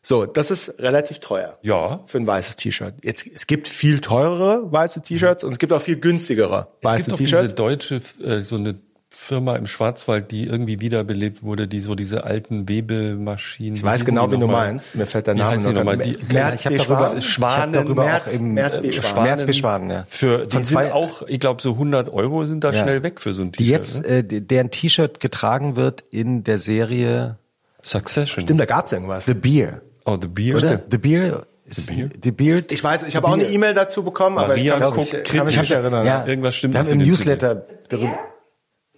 So, 0.00 0.24
das 0.24 0.50
ist 0.50 0.78
relativ 0.78 1.18
teuer. 1.18 1.58
Ja. 1.62 2.00
Für 2.06 2.18
ein 2.18 2.26
weißes 2.26 2.56
T-Shirt. 2.56 2.94
Jetzt, 3.02 3.26
es 3.26 3.46
gibt 3.46 3.68
viel 3.68 4.00
teurere 4.00 4.72
weiße 4.72 5.02
T-Shirts 5.02 5.44
und 5.44 5.52
es 5.52 5.58
gibt 5.58 5.72
auch 5.72 5.82
viel 5.82 5.96
günstigere 5.96 6.68
weiße 6.80 7.12
T-Shirts. 7.12 7.20
Es 7.20 7.30
gibt 7.30 7.42
diese 7.42 7.54
deutsche, 7.54 8.00
äh, 8.24 8.42
so 8.42 8.56
eine 8.56 8.76
Firma 9.08 9.56
im 9.56 9.66
Schwarzwald, 9.66 10.30
die 10.30 10.44
irgendwie 10.44 10.80
wiederbelebt 10.80 11.42
wurde, 11.42 11.68
die 11.68 11.80
so 11.80 11.94
diese 11.94 12.24
alten 12.24 12.68
Webemaschinen. 12.68 13.76
Ich 13.76 13.82
weiß 13.82 14.04
genau, 14.04 14.30
wie 14.30 14.36
du 14.36 14.46
meinst. 14.46 14.94
Mir 14.94 15.06
fällt 15.06 15.26
der 15.26 15.34
Name 15.34 15.60
noch 15.60 15.72
nochmal. 15.72 15.96
Die, 15.96 16.18
Merz 16.32 16.60
ich 16.60 16.66
habe 16.66 16.76
darüber, 16.76 17.20
Schwanen, 17.20 17.72
ich 17.72 17.78
hab 17.78 17.84
darüber 17.84 18.04
Merz, 18.04 18.28
auch 18.28 18.32
im, 18.32 18.54
Merz 18.54 18.80
B. 18.80 18.92
Schwanen. 18.92 19.22
Merz 19.22 19.46
B. 19.46 19.52
Schwanen, 19.52 19.90
ja. 19.90 20.06
Für, 20.08 20.46
die 20.46 20.62
sind 20.62 20.92
auch, 20.92 21.22
ich 21.22 21.40
glaube, 21.40 21.62
so 21.62 21.72
100 21.72 22.12
Euro 22.12 22.44
sind 22.44 22.62
da 22.64 22.72
ja. 22.72 22.82
schnell 22.82 23.02
weg 23.02 23.20
für 23.20 23.32
so 23.32 23.42
ein 23.42 23.52
T-Shirt. 23.52 23.66
Die 23.66 23.70
jetzt, 23.70 24.02
ne? 24.02 24.08
äh, 24.08 24.22
deren 24.22 24.70
T-Shirt 24.70 25.20
getragen 25.20 25.76
wird 25.76 26.04
in 26.10 26.44
der 26.44 26.58
Serie 26.58 27.38
Succession. 27.82 28.42
Stimmt, 28.42 28.60
da 28.60 28.66
gab's 28.66 28.92
irgendwas. 28.92 29.24
The 29.24 29.34
Beer. 29.34 29.82
Oh, 30.04 30.18
The 30.20 30.28
Beer. 30.28 30.56
Oder? 30.56 30.82
The 30.90 30.98
Beer 30.98 31.46
The 31.68 31.94
Beard? 31.94 32.12
The 32.22 32.30
Beard? 32.30 32.72
Ich 32.72 32.84
weiß, 32.84 33.02
ich 33.02 33.16
habe 33.16 33.26
auch 33.26 33.32
eine 33.32 33.48
E-Mail 33.48 33.74
dazu 33.74 34.04
bekommen, 34.04 34.36
Maria 34.36 34.76
aber 34.76 34.86
ich 34.86 35.10
kann, 35.10 35.20
mich, 35.20 35.24
kann 35.24 35.46
mich 35.46 35.60
nicht 35.60 35.72
erinnern. 35.72 36.06
Ja. 36.06 36.24
Irgendwas 36.24 36.54
stimmt. 36.54 36.74
Wir 36.74 36.80
haben 36.80 36.88
im 36.88 36.98
Newsletter 36.98 37.66
darüber. 37.88 38.16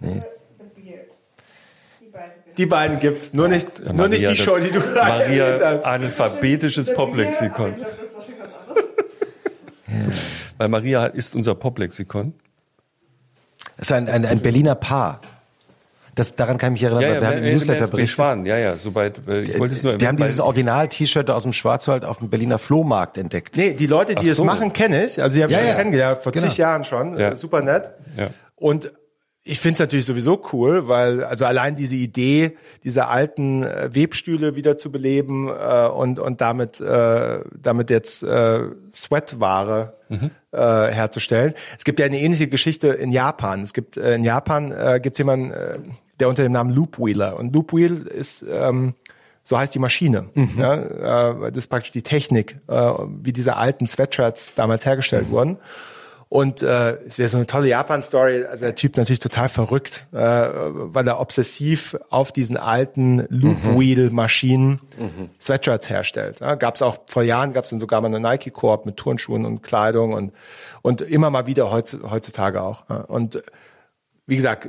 Nee. 0.01 0.23
Die 2.57 2.67
beiden 2.67 2.99
gibt's, 2.99 3.35
nur 3.35 3.47
nicht, 3.47 3.79
ja, 3.85 3.93
nur 3.93 4.09
nicht 4.09 4.27
die 4.29 4.37
Show, 4.37 4.59
die 4.59 4.71
du 4.71 4.81
Maria, 4.81 5.79
alphabetisches 5.81 6.93
Poplexikon. 6.93 7.75
Weil 10.59 10.69
Maria 10.69 11.07
ist 11.07 11.37
unser 11.37 11.55
Poplexikon. 11.55 12.35
Das 13.77 13.89
ist 13.89 13.93
ein, 13.93 14.09
ein, 14.09 14.27
ein 14.27 14.41
Berliner 14.41 14.75
Paar. 14.75 15.21
Das, 16.17 16.35
daran 16.35 16.59
kann 16.59 16.75
ich 16.75 16.83
mich 16.83 16.91
erinnern, 16.91 17.03
Ja, 17.03 17.15
ja, 17.15 17.21
wir 17.21 17.29
haben 17.29 17.39
im 17.45 17.53
Newsletter 17.55 17.87
berichtet. 17.87 18.11
Schwan, 18.17 18.45
ja, 18.45 18.59
ja, 18.59 18.77
soweit, 18.77 19.21
äh, 19.29 19.43
ich 19.43 19.57
wollte 19.57 19.75
es 19.75 19.85
nur 19.85 20.01
Wir 20.01 20.09
haben 20.09 20.17
dieses 20.17 20.41
Original-T-Shirt 20.41 21.31
aus 21.31 21.45
dem 21.45 21.53
Schwarzwald 21.53 22.05
auf 22.05 22.19
dem 22.19 22.29
Berliner 22.29 22.59
Flohmarkt 22.59 23.19
entdeckt. 23.19 23.57
Nee, 23.57 23.75
die 23.75 23.87
Leute, 23.87 24.17
die 24.17 24.29
es 24.29 24.37
so. 24.37 24.43
machen, 24.45 24.73
kenne 24.73 25.05
ich. 25.05 25.23
Also 25.23 25.37
die 25.37 25.45
habe 25.45 25.53
ich 25.53 25.57
Ja, 25.57 25.63
schon 25.63 25.71
ja. 25.71 25.77
kennengelernt, 25.77 26.19
vor 26.25 26.33
Genau. 26.33 26.49
zig 26.49 26.59
Jahren 26.59 26.85
schon. 26.85 27.17
Ja. 27.21 27.29
Äh, 27.31 27.37
Super 27.37 27.61
nett. 27.63 27.93
Ja. 28.17 28.31
Und 28.57 28.91
ich 29.45 29.61
finde 29.61 29.75
es 29.75 29.79
natürlich 29.81 30.05
sowieso 30.05 30.43
cool, 30.53 30.89
weil 30.89 31.25
also 31.25 31.47
allein 31.47 31.75
diese 31.75 31.97
Idee, 31.97 32.57
diese 32.85 33.07
alten 33.07 33.63
äh, 33.63 33.89
Webstühle 33.95 34.57
wieder 34.57 34.77
zu 34.77 34.93
beleben 34.93 35.49
äh, 35.49 35.89
und 35.89 36.21
und 36.21 36.41
damit 36.41 36.81
äh, 36.81 37.41
damit 37.57 37.91
jetzt 37.91 38.23
äh, 38.23 38.65
Sweatware 38.93 39.95
äh, 40.53 40.93
herzustellen. 40.93 41.55
Es 41.79 41.85
gibt 41.85 42.01
ja 42.01 42.07
eine 42.07 42.21
ähnliche 42.21 42.49
Geschichte 42.49 42.89
in 42.89 43.11
Japan. 43.11 43.63
Es 43.63 43.73
gibt 43.73 43.97
äh, 43.97 44.15
in 44.15 44.25
Japan 44.25 44.73
äh, 44.73 45.01
gibt 45.03 45.15
es 45.15 45.19
jemanden, 45.19 45.51
äh, 45.53 45.79
der 46.21 46.29
unter 46.29 46.43
dem 46.43 46.53
Namen 46.53 46.71
Loop 46.71 46.99
Wheeler 46.99 47.39
und 47.39 47.55
Loop 47.55 47.73
Wheel 47.73 48.07
ist 48.07 48.45
ähm, 48.51 48.95
so 49.49 49.59
heißt 49.59 49.75
die 49.75 49.79
Maschine. 49.79 50.29
Ja, 50.59 50.75
äh, 50.75 51.53
das 51.53 51.65
ist 51.65 51.69
praktisch 51.69 51.93
die 51.93 52.03
Technik, 52.03 52.59
äh, 52.69 52.93
wie 53.23 53.33
diese 53.33 53.57
alten 53.57 53.87
Sweatshirts 53.87 54.53
damals 54.55 54.85
hergestellt 54.85 55.31
wurden. 55.31 55.57
Und 56.31 56.63
äh, 56.63 56.99
es 57.07 57.19
wäre 57.19 57.29
so 57.31 57.39
eine 57.39 57.47
tolle 57.47 57.69
Japan-Story. 57.69 58.45
Also 58.45 58.67
der 58.67 58.75
Typ 58.75 58.99
natürlich 58.99 59.19
total 59.19 59.49
verrückt, 59.49 60.07
äh, 60.13 60.19
weil 60.19 61.09
er 61.09 61.21
obsessiv 61.21 61.97
auf 62.11 62.33
diesen 62.33 62.59
alten 62.59 63.27
Loop-Wheel-Maschinen 63.31 64.81
Sweatshirts 65.41 65.89
herstellt. 65.89 66.41
Ja, 66.41 66.55
gab 66.55 66.75
es 66.75 66.83
auch 66.83 66.99
vor 67.07 67.23
Jahren, 67.23 67.55
gab 67.55 67.65
es 67.65 67.71
dann 67.71 67.79
sogar 67.79 68.03
mal 68.03 68.09
eine 68.09 68.21
Nike-Koop 68.21 68.85
mit 68.85 68.99
Turnschuhen 68.99 69.47
und 69.47 69.63
Kleidung 69.63 70.13
und 70.13 70.33
und 70.83 71.01
immer 71.01 71.31
mal 71.31 71.47
wieder 71.47 71.73
heutz- 71.73 71.97
heutzutage 72.11 72.63
auch. 72.63 72.85
Ja. 72.91 72.97
Und 72.97 73.43
wie 74.27 74.37
gesagt, 74.37 74.69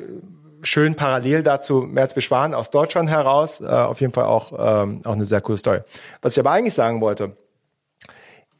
schön 0.61 0.95
parallel 0.95 1.43
dazu 1.43 1.81
Merz 1.81 2.13
Beschwan 2.13 2.53
aus 2.53 2.69
Deutschland 2.71 3.09
heraus. 3.09 3.59
Äh, 3.59 3.65
auf 3.67 3.99
jeden 3.99 4.13
Fall 4.13 4.25
auch, 4.25 4.53
ähm, 4.57 5.01
auch 5.03 5.13
eine 5.13 5.25
sehr 5.25 5.41
coole 5.41 5.57
Story. 5.57 5.79
Was 6.21 6.33
ich 6.33 6.39
aber 6.39 6.51
eigentlich 6.51 6.73
sagen 6.73 7.01
wollte, 7.01 7.35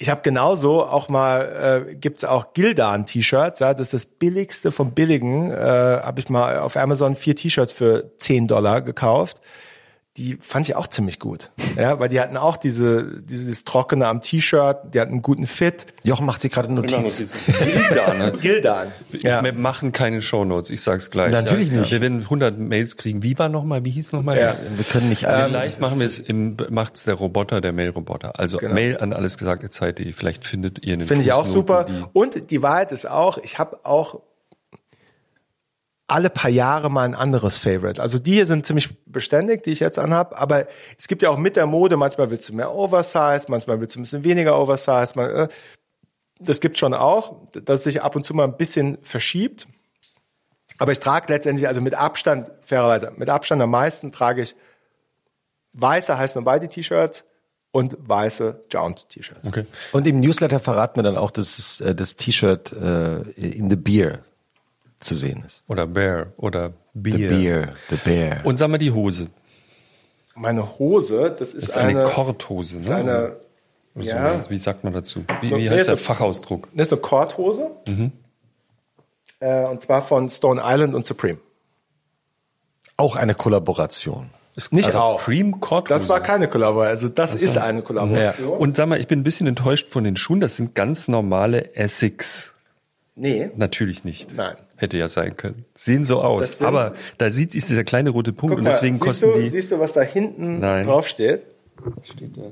ich 0.01 0.09
habe 0.09 0.21
genauso 0.21 0.85
auch 0.85 1.09
mal, 1.09 1.85
äh, 1.89 1.95
gibt's 1.95 2.23
auch 2.23 2.53
Gildan-T-Shirts, 2.53 3.59
ja, 3.59 3.73
das 3.73 3.93
ist 3.93 3.93
das 3.93 4.05
billigste 4.05 4.71
vom 4.71 4.91
Billigen. 4.91 5.51
Äh, 5.51 5.55
habe 5.57 6.21
ich 6.21 6.29
mal 6.29 6.59
auf 6.59 6.77
Amazon 6.77 7.15
vier 7.15 7.35
T-Shirts 7.35 7.73
für 7.73 8.11
10 8.17 8.47
Dollar 8.47 8.81
gekauft. 8.81 9.41
Die 10.17 10.37
fand 10.41 10.67
ich 10.67 10.75
auch 10.75 10.87
ziemlich 10.87 11.19
gut. 11.19 11.51
Ja, 11.77 11.99
weil 11.99 12.09
die 12.09 12.19
hatten 12.19 12.35
auch 12.35 12.57
diese, 12.57 13.21
dieses 13.21 13.63
Trockene 13.63 14.07
am 14.07 14.21
T-Shirt, 14.21 14.77
die 14.93 14.99
hatten 14.99 15.13
einen 15.13 15.21
guten 15.21 15.45
Fit. 15.45 15.85
Jochen 16.03 16.25
macht 16.25 16.41
sich 16.41 16.51
gerade 16.51 16.67
eine 16.67 16.81
Notiz. 16.81 17.19
Notizen. 17.19 17.39
Gildan, 17.45 18.17
ne? 18.17 18.31
Gildan. 18.41 18.91
Ja. 19.11 19.43
Wir 19.43 19.53
machen 19.53 19.91
keine 19.91 20.21
Shownotes, 20.21 20.71
ich 20.71 20.81
sag's 20.81 21.11
gleich. 21.11 21.31
Natürlich 21.31 21.71
ja. 21.71 21.81
nicht. 21.81 21.91
Wir 21.91 22.01
werden 22.01 22.21
100 22.21 22.57
Mails 22.57 22.97
kriegen. 22.97 23.23
Wie 23.23 23.37
war 23.37 23.49
nochmal, 23.49 23.85
wie 23.85 23.91
hieß 23.91 24.11
nochmal? 24.11 24.37
Ja. 24.37 24.55
Wir 24.75 24.83
können 24.83 25.09
nicht 25.09 25.25
alle. 25.25 25.47
Vielleicht 25.47 25.79
machen 25.79 25.99
wir 25.99 26.07
es 26.07 26.19
im, 26.19 26.57
macht's 26.69 27.05
der 27.05 27.13
Roboter, 27.13 27.61
der 27.61 27.71
Mail-Roboter. 27.71 28.39
Also 28.39 28.59
Mail 28.59 28.97
an 28.97 29.13
alles 29.13 29.37
gesagt, 29.37 29.71
Zeit.de. 29.71 30.11
Vielleicht 30.13 30.45
findet 30.45 30.85
ihr 30.85 30.93
einen 30.93 31.07
Finde 31.07 31.23
ich 31.23 31.33
auch 31.33 31.45
super. 31.45 31.85
Die, 31.85 32.03
Und 32.13 32.51
die 32.51 32.63
Wahrheit 32.63 32.91
ist 32.91 33.07
auch, 33.07 33.37
ich 33.37 33.59
habe 33.59 33.79
auch 33.83 34.21
alle 36.09 36.29
paar 36.29 36.49
Jahre 36.49 36.89
mal 36.89 37.03
ein 37.03 37.15
anderes 37.15 37.57
Favorite. 37.57 38.01
Also 38.01 38.19
die 38.19 38.33
hier 38.33 38.45
sind 38.45 38.65
ziemlich 38.65 38.89
beständig, 39.05 39.63
die 39.63 39.71
ich 39.71 39.79
jetzt 39.79 39.99
anhab. 39.99 40.39
Aber 40.39 40.67
es 40.97 41.07
gibt 41.07 41.21
ja 41.21 41.29
auch 41.29 41.37
mit 41.37 41.55
der 41.55 41.67
Mode, 41.67 41.97
manchmal 41.97 42.29
willst 42.31 42.49
du 42.49 42.55
mehr 42.55 42.73
Oversize, 42.73 43.45
manchmal 43.47 43.79
willst 43.79 43.95
du 43.95 43.99
ein 43.99 44.03
bisschen 44.03 44.23
weniger 44.23 44.59
Oversize. 44.59 45.13
Man, 45.15 45.29
äh, 45.29 45.47
das 46.39 46.61
gibt 46.61 46.77
schon 46.77 46.93
auch, 46.93 47.35
dass 47.51 47.81
es 47.81 47.83
sich 47.83 48.01
ab 48.01 48.15
und 48.15 48.25
zu 48.25 48.33
mal 48.33 48.45
ein 48.45 48.57
bisschen 48.57 48.97
verschiebt. 49.01 49.67
Aber 50.79 50.91
ich 50.91 50.99
trage 50.99 51.31
letztendlich, 51.31 51.67
also 51.67 51.81
mit 51.81 51.93
Abstand, 51.93 52.51
fairerweise, 52.63 53.11
mit 53.15 53.29
Abstand 53.29 53.61
am 53.61 53.71
meisten 53.71 54.11
trage 54.11 54.41
ich 54.41 54.55
weiße 55.73 56.17
Heiß 56.17 56.35
Nobody 56.35 56.67
T-Shirts 56.67 57.25
und 57.71 57.97
weiße 57.99 58.63
Jound 58.71 59.09
T-Shirts. 59.09 59.47
okay. 59.47 59.65
Und 59.91 60.07
im 60.07 60.21
Newsletter 60.21 60.59
verraten 60.59 60.95
wir 60.97 61.03
dann 61.03 61.17
auch, 61.17 61.31
dass 61.31 61.81
äh, 61.81 61.93
das 61.93 62.15
T-Shirt 62.15 62.71
äh, 62.73 63.21
in 63.35 63.69
the 63.69 63.75
Beer 63.75 64.23
zu 64.99 65.15
sehen 65.15 65.43
ist. 65.45 65.63
Oder 65.67 65.87
Bear 65.87 66.27
oder 66.37 66.73
The 66.93 67.11
Beer. 67.11 67.29
Beer, 67.29 67.73
the 67.89 67.95
Bear. 68.03 68.45
Und 68.45 68.57
sag 68.57 68.69
mal 68.69 68.77
die 68.77 68.91
Hose. 68.91 69.27
Meine 70.35 70.77
Hose, 70.79 71.35
das 71.37 71.49
ist, 71.53 71.63
Das 71.63 71.69
ist 71.71 71.77
eine, 71.77 72.01
eine, 72.01 72.09
Korthose, 72.09 72.75
ne? 72.77 72.81
ist 72.81 72.89
eine, 72.91 73.35
Oder 73.95 74.05
ja, 74.05 74.43
so. 74.43 74.49
Wie 74.49 74.57
sagt 74.57 74.83
man 74.83 74.93
dazu? 74.93 75.23
Wie, 75.41 75.47
So, 75.47 75.57
wie 75.57 75.69
heißt 75.69 75.87
der 75.87 75.97
so- 75.97 76.03
Fachausdruck? 76.03 76.67
das 76.73 76.87
ist 76.87 76.93
eine 76.93 77.01
Korthose. 77.01 77.71
Mhm. 77.87 78.11
Äh, 79.41 79.65
und 79.65 79.81
zwar 79.81 80.01
von 80.01 80.29
Stone 80.29 80.61
Island 80.63 80.95
und 80.95 81.05
Supreme. 81.05 81.39
auch 82.97 83.15
eine 83.15 83.35
Kollaboration. 83.35 84.29
Ist 84.55 84.73
Nicht 84.73 84.87
also 84.87 84.99
auch. 84.99 85.21
Cream 85.23 85.59
Korthose. 85.61 85.93
Das 85.93 86.09
war 86.09 86.21
keine 86.21 86.47
Kollaboration, 86.49 86.89
also 86.91 87.09
das 87.09 87.35
ist 87.35 87.57
eine 87.57 87.81
Kollaboration. 87.81 88.57
Und 88.57 88.75
sag 88.75 88.89
mal, 88.89 88.99
ich 88.99 89.07
bin 89.07 89.19
ein 89.19 89.23
bisschen 89.23 89.47
enttäuscht 89.47 89.87
von 89.89 90.03
den 90.03 90.17
Schuhen. 90.17 90.39
Das 90.41 90.57
sind 90.57 90.75
ganz 90.75 91.07
normale 91.07 91.75
Essex. 91.75 92.53
Nee, 93.15 93.51
Natürlich 93.55 94.03
nicht. 94.03 94.35
Nein. 94.35 94.55
Hätte 94.79 94.97
ja 94.97 95.09
sein 95.09 95.35
können. 95.35 95.65
Sehen 95.75 96.05
so 96.05 96.21
aus. 96.21 96.61
Aber 96.61 96.93
da 97.17 97.31
sieht 97.31 97.53
ist 97.53 97.69
dieser 97.69 97.83
kleine 97.83 98.11
rote 98.11 98.31
Punkt 98.31 98.51
guck 98.51 98.59
und 98.59 98.63
mal, 98.63 98.71
deswegen 98.71 98.95
siehst, 98.95 99.05
kosten 99.05 99.33
du, 99.33 99.39
die. 99.41 99.49
siehst 99.49 99.73
du, 99.73 99.79
was 99.79 99.91
da 99.91 99.99
hinten 99.99 100.59
Nein. 100.59 100.85
drauf 100.85 101.05
steht? 101.05 101.41
Steht 102.03 102.37
da. 102.37 102.51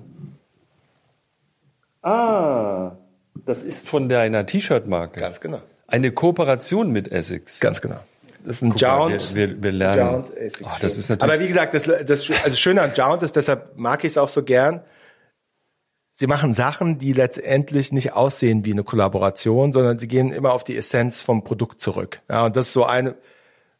Ah, 2.09 2.97
das 3.45 3.63
ist 3.63 3.87
von 3.87 4.09
deiner 4.09 4.45
T-Shirt-Marke. 4.45 5.21
Ganz 5.21 5.39
genau. 5.39 5.61
Eine 5.87 6.11
Kooperation 6.11 6.91
mit 6.91 7.09
Essex. 7.09 7.61
Ganz 7.61 7.79
genau. 7.79 7.99
Das 8.45 8.57
ist 8.57 8.61
ein 8.61 8.71
Guck 8.71 8.81
mal, 8.81 9.09
Jound. 9.09 9.35
wir, 9.35 9.63
wir, 9.63 9.71
lernen. 9.71 9.99
Jound 9.99 10.31
Asics 10.37 10.63
Ach, 10.65 10.79
das 10.79 10.97
ist 10.97 11.09
natürlich. 11.09 11.33
Aber 11.33 11.41
wie 11.41 11.47
gesagt, 11.47 11.73
das, 11.73 11.83
das 11.83 12.29
also 12.43 12.57
Schöne 12.57 12.81
an 12.81 12.91
Jound 12.93 13.23
ist, 13.23 13.37
deshalb 13.37 13.77
mag 13.77 14.03
ich 14.03 14.11
es 14.11 14.17
auch 14.17 14.29
so 14.29 14.43
gern. 14.43 14.81
Sie 16.19 16.25
machen 16.25 16.51
Sachen, 16.51 16.97
die 16.97 17.13
letztendlich 17.13 17.91
nicht 17.91 18.13
aussehen 18.13 18.65
wie 18.65 18.71
eine 18.71 18.83
Kollaboration, 18.83 19.71
sondern 19.71 19.99
sie 19.99 20.07
gehen 20.07 20.31
immer 20.31 20.51
auf 20.51 20.63
die 20.63 20.75
Essenz 20.75 21.21
vom 21.21 21.43
Produkt 21.43 21.79
zurück. 21.79 22.21
Ja, 22.27 22.47
und 22.47 22.55
das 22.55 22.69
ist 22.69 22.73
so 22.73 22.85
eine, 22.85 23.13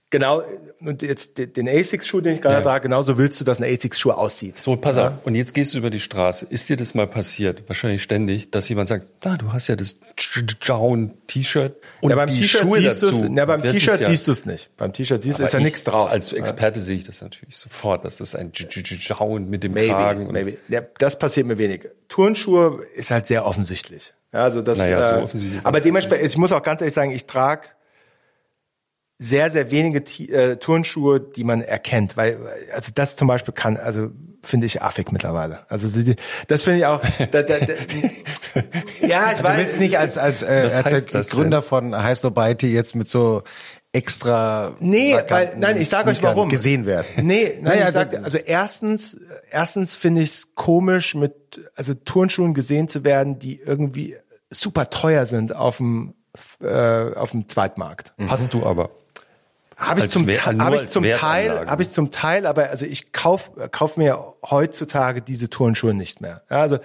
genau, 0.10 0.42
und 0.80 1.02
jetzt 1.02 1.38
den- 1.38 1.68
ASICS-Schuh, 1.68 2.22
den 2.22 2.36
ich 2.36 2.42
gerade 2.42 2.56
Ja. 2.58 2.62
trage, 2.62 2.84
genauso 2.84 3.18
willst 3.18 3.40
du, 3.42 3.46
dass 3.46 3.60
ein 3.60 3.64
ASICS-Schuh 3.64 4.12
aussieht. 4.12 4.58
so, 4.58 4.76
pass 4.76 4.98
auf. 4.98 5.14
Und 5.26 5.36
jetzt 5.36 5.54
gehst 5.54 5.74
du 5.74 5.78
über 5.80 5.90
die 5.90 6.00
Straße. 6.00 6.46
Ist 6.50 6.70
dir 6.70 6.78
das 6.78 6.94
mal 6.94 7.08
passiert? 7.08 7.68
Wahrscheinlich 7.68 8.04
ständig, 8.04 8.52
dass 8.52 8.70
jemand 8.70 8.90
sagt, 8.90 9.08
na, 9.24 9.38
du 9.38 9.52
hast 9.54 9.68
ja 9.68 9.76
das 9.76 9.98
Jaun-T-Shirt 10.62 11.76
und 12.02 12.10
ja, 12.10 12.16
beim 12.16 12.28
die 12.30 12.40
T-Shirt 12.42 12.62
Schuhe 12.62 12.80
siehst 12.82 13.02
du 13.04 13.08
dazu. 13.08 13.26
es, 13.26 13.32
ja, 13.38 13.46
beim 13.46 13.62
T-Shirt 13.62 14.00
ja- 14.02 14.08
siehst 14.08 14.28
du 14.28 14.32
es 14.32 14.46
nicht. 14.46 14.70
Beim 14.78 14.94
T-Shirt 14.94 15.24
siehst 15.24 15.40
du, 15.40 15.44
ist 15.44 15.54
ja 15.54 15.60
nichts 15.60 15.80
ich- 15.82 15.86
drauf. 15.86 16.10
Als 16.12 16.32
Experte 16.34 16.80
sehe 16.82 16.96
ich 16.98 17.04
das 17.04 17.22
natürlich 17.22 17.58
sofort, 17.58 18.06
dass 18.06 18.18
das 18.18 18.36
ein 18.36 18.52
Jaun 18.54 19.50
mit 19.50 19.64
dem 19.64 19.74
Maybe, 19.74 19.90
Kragen 19.90 20.32
maybe. 20.32 20.58
Ja, 20.70 20.82
das 21.00 21.18
passiert 21.20 21.48
mir 21.48 21.58
wenig. 21.58 21.88
Turnschuhe 22.08 22.84
ist 22.96 23.12
halt 23.12 23.28
sehr 23.28 23.46
offensichtlich. 23.46 24.14
Ja, 24.34 24.44
also 24.44 24.62
das, 24.62 24.78
Naja, 24.78 25.16
so 25.16 25.20
äh, 25.20 25.24
offensichtlich 25.24 25.62
aber 25.66 25.80
dementsprechend, 25.80 26.26
ich 26.28 26.38
muss 26.38 26.52
auch 26.52 26.62
ganz 26.62 26.82
ehrlich 26.82 26.94
sagen, 26.94 27.12
ich 27.12 27.26
trage 27.26 27.68
sehr, 29.20 29.50
sehr 29.50 29.72
wenige 29.72 30.04
T 30.04 30.26
äh, 30.26 30.58
Turnschuhe, 30.58 31.20
die 31.20 31.44
man 31.44 31.62
erkennt, 31.62 32.18
weil, 32.18 32.38
also 32.74 32.92
das 32.94 33.16
zum 33.16 33.28
Beispiel 33.28 33.54
kann, 33.54 33.78
also 33.78 34.10
finde 34.44 34.68
ich 34.68 34.82
affig 34.84 35.12
mittlerweile. 35.12 35.60
Also 35.70 35.88
das 36.48 36.62
finde 36.62 36.80
ich 36.80 36.86
auch, 36.86 37.02
da, 37.32 37.42
da, 37.42 37.58
da, 37.58 37.74
ja, 39.08 39.32
ich 39.32 39.40
Du 39.40 39.44
weiß. 39.44 39.58
willst 39.58 39.80
nicht 39.80 39.98
als, 39.98 40.18
als, 40.18 40.44
äh, 40.44 40.46
als 40.46 40.76
heißt 40.76 40.86
der 40.86 41.02
das 41.20 41.28
denn? 41.30 41.38
Gründer 41.40 41.62
von 41.62 41.96
Heiß 41.96 42.24
Nobody 42.24 42.68
jetzt 42.72 42.96
mit 42.96 43.08
so 43.10 43.42
extra 43.92 44.76
Nee, 44.80 45.18
weil, 45.28 45.54
nein, 45.58 45.82
ich 45.82 45.90
sage 45.90 46.10
euch 46.12 46.22
warum. 46.22 46.50
gesehen 46.50 46.86
werden. 46.86 47.08
Nee, 47.26 47.54
nein, 47.56 47.64
Naja, 47.64 47.88
ich 47.88 47.94
sag, 47.94 48.14
also 48.24 48.38
erstens, 48.38 49.18
erstens 49.50 49.96
finde 49.96 50.22
ich 50.22 50.30
es 50.30 50.56
komisch, 50.56 51.16
mit 51.16 51.34
also 51.76 51.94
Turnschuhen 51.96 52.54
gesehen 52.54 52.88
zu 52.88 53.04
werden, 53.04 53.40
die 53.40 53.60
irgendwie 53.60 54.16
super 54.52 54.90
teuer 54.92 55.26
sind 55.26 55.56
auf 55.56 55.78
dem 55.78 56.14
äh, 56.62 57.14
auf 57.16 57.32
dem 57.32 57.48
Zweitmarkt. 57.48 58.14
Hast 58.28 58.54
du 58.54 58.64
aber. 58.66 58.92
Habe 59.78 60.00
ich 60.00 60.10
zum, 60.10 60.26
Wehr- 60.28 60.38
Te- 60.38 60.54
nur 60.54 60.66
hab 60.66 60.74
ich 60.74 60.88
zum. 60.88 61.04
Teil, 61.04 61.68
habe 61.68 61.82
ich 61.84 61.90
zum 61.92 62.10
Teil, 62.12 62.48
aber 62.48 62.70
also 62.70 62.86
ich 62.86 63.12
kauf, 63.14 63.52
kauf 63.72 63.96
mir 63.96 64.34
heutzutage 64.50 65.22
diese 65.22 65.50
Turnschuhe 65.50 65.94
nicht 65.94 66.20
mehr. 66.20 66.42
Ja, 66.50 66.62
also 66.62 66.80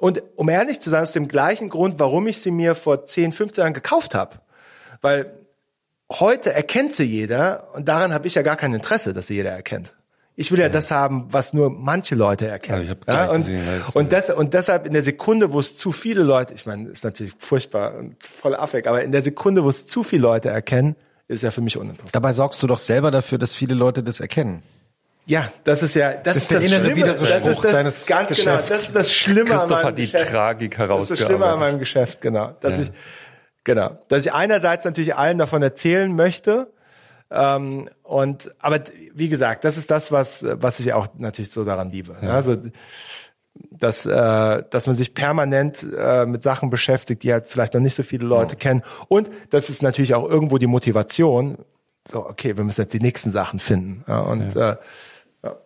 und 0.00 0.22
um 0.34 0.48
ehrlich 0.48 0.80
zu 0.80 0.90
sein, 0.90 1.02
aus 1.02 1.12
dem 1.12 1.28
gleichen 1.28 1.68
Grund, 1.68 2.00
warum 2.00 2.26
ich 2.26 2.38
sie 2.40 2.50
mir 2.50 2.74
vor 2.74 3.04
10, 3.04 3.30
15 3.30 3.62
Jahren 3.62 3.74
gekauft 3.74 4.16
habe, 4.16 4.40
weil 5.00 5.32
heute 6.10 6.52
erkennt 6.52 6.92
sie 6.94 7.04
jeder 7.04 7.68
und 7.74 7.86
daran 7.88 8.12
habe 8.12 8.26
ich 8.26 8.34
ja 8.34 8.42
gar 8.42 8.56
kein 8.56 8.74
Interesse, 8.74 9.14
dass 9.14 9.28
sie 9.28 9.34
jeder 9.34 9.52
erkennt. 9.52 9.94
Ich 10.34 10.50
will 10.50 10.58
ja 10.58 10.68
das 10.70 10.90
haben, 10.90 11.26
was 11.30 11.52
nur 11.52 11.70
manche 11.70 12.14
Leute 12.16 12.48
erkennen. 12.48 12.86
Ja, 12.86 12.92
ich 12.94 13.00
gleich 13.00 13.30
und, 13.30 13.38
gesehen, 13.40 13.82
und, 13.94 14.12
das, 14.12 14.30
und 14.30 14.54
deshalb 14.54 14.86
in 14.86 14.94
der 14.94 15.02
Sekunde, 15.02 15.52
wo 15.52 15.60
es 15.60 15.76
zu 15.76 15.92
viele 15.92 16.22
Leute, 16.22 16.54
ich 16.54 16.66
meine, 16.66 16.88
ist 16.88 17.04
natürlich 17.04 17.34
furchtbar 17.38 17.94
und 17.94 18.16
voll 18.26 18.56
affig, 18.56 18.88
aber 18.88 19.02
in 19.04 19.12
der 19.12 19.22
Sekunde, 19.22 19.62
wo 19.62 19.68
es 19.68 19.86
zu 19.86 20.02
viele 20.02 20.22
Leute 20.22 20.48
erkennen, 20.48 20.96
ist 21.28 21.42
ja 21.42 21.50
für 21.50 21.60
mich 21.60 21.76
uninteressant. 21.76 22.14
Dabei 22.14 22.32
sorgst 22.32 22.62
du 22.62 22.66
doch 22.66 22.78
selber 22.78 23.10
dafür, 23.10 23.38
dass 23.38 23.54
viele 23.54 23.74
Leute 23.74 24.02
das 24.02 24.20
erkennen. 24.20 24.62
Ja, 25.24 25.52
das 25.64 25.82
ist 25.82 25.94
ja, 25.94 26.14
das, 26.14 26.36
ist 26.36 26.42
ist 26.42 26.50
der 26.50 26.58
das 26.58 26.66
innere 26.66 26.84
Schlimme. 26.84 27.06
Das 27.06 27.20
Widerspruch 27.22 27.50
ist 27.50 27.64
das 27.64 27.72
deines 27.72 28.06
ganz 28.06 28.30
genau. 28.30 28.56
Geschäfts. 28.56 28.68
Das 28.68 28.86
ist 28.86 28.96
das 28.96 29.12
Schlimme 29.12 29.40
an 29.40 29.46
Christoph 29.46 29.70
meinem 29.70 29.84
hat 29.86 29.98
die 29.98 30.10
Geschäft. 30.10 30.30
Tragik 30.30 30.78
Das 30.78 31.02
ist 31.02 31.10
das 31.12 31.26
Schlimme 31.26 31.46
an 31.46 31.58
meinem 31.60 31.78
Geschäft, 31.78 32.20
genau. 32.20 32.56
Dass 32.60 32.80
ich, 32.80 32.90
genau, 33.64 33.98
dass 34.08 34.26
ich 34.26 34.32
einerseits 34.32 34.84
natürlich 34.84 35.14
allen 35.14 35.38
davon 35.38 35.62
erzählen 35.62 36.14
möchte, 36.14 36.72
Ähm, 37.32 37.88
und 38.02 38.54
aber 38.58 38.80
wie 39.14 39.30
gesagt, 39.30 39.64
das 39.64 39.78
ist 39.78 39.90
das, 39.90 40.12
was 40.12 40.44
was 40.46 40.80
ich 40.80 40.92
auch 40.92 41.08
natürlich 41.16 41.50
so 41.50 41.64
daran 41.64 41.90
liebe. 41.90 42.14
Ja. 42.20 42.30
Also 42.30 42.58
dass 43.54 44.06
äh, 44.06 44.62
dass 44.70 44.86
man 44.86 44.96
sich 44.96 45.14
permanent 45.14 45.86
äh, 45.96 46.26
mit 46.26 46.42
Sachen 46.42 46.70
beschäftigt, 46.70 47.22
die 47.22 47.32
halt 47.32 47.46
vielleicht 47.46 47.74
noch 47.74 47.80
nicht 47.80 47.94
so 47.94 48.02
viele 48.02 48.26
Leute 48.26 48.54
ja. 48.54 48.58
kennen. 48.58 48.82
Und 49.08 49.30
das 49.50 49.68
ist 49.68 49.82
natürlich 49.82 50.14
auch 50.14 50.28
irgendwo 50.28 50.58
die 50.58 50.66
Motivation. 50.66 51.58
So, 52.06 52.26
okay, 52.26 52.56
wir 52.56 52.64
müssen 52.64 52.80
jetzt 52.80 52.94
die 52.94 53.00
nächsten 53.00 53.30
Sachen 53.30 53.58
finden. 53.58 54.04
Ja, 54.08 54.20
und 54.20 54.54
ja. 54.54 54.72
Äh, 54.72 54.76
ja. 55.44 55.56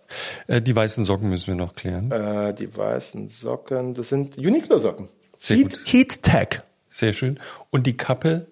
Äh, 0.46 0.62
die 0.62 0.74
weißen 0.74 1.04
Socken 1.04 1.28
müssen 1.28 1.46
wir 1.48 1.54
noch 1.54 1.74
klären. 1.74 2.10
Äh, 2.10 2.54
die 2.54 2.74
weißen 2.76 3.28
Socken, 3.28 3.94
das 3.94 4.08
sind 4.08 4.36
Uniqlo-Socken. 4.36 5.08
Heat, 5.40 5.78
Heat 5.84 6.22
Tag. 6.22 6.64
Sehr 6.88 7.12
schön. 7.12 7.38
Und 7.70 7.86
die 7.86 7.96
Kappe, 7.96 8.46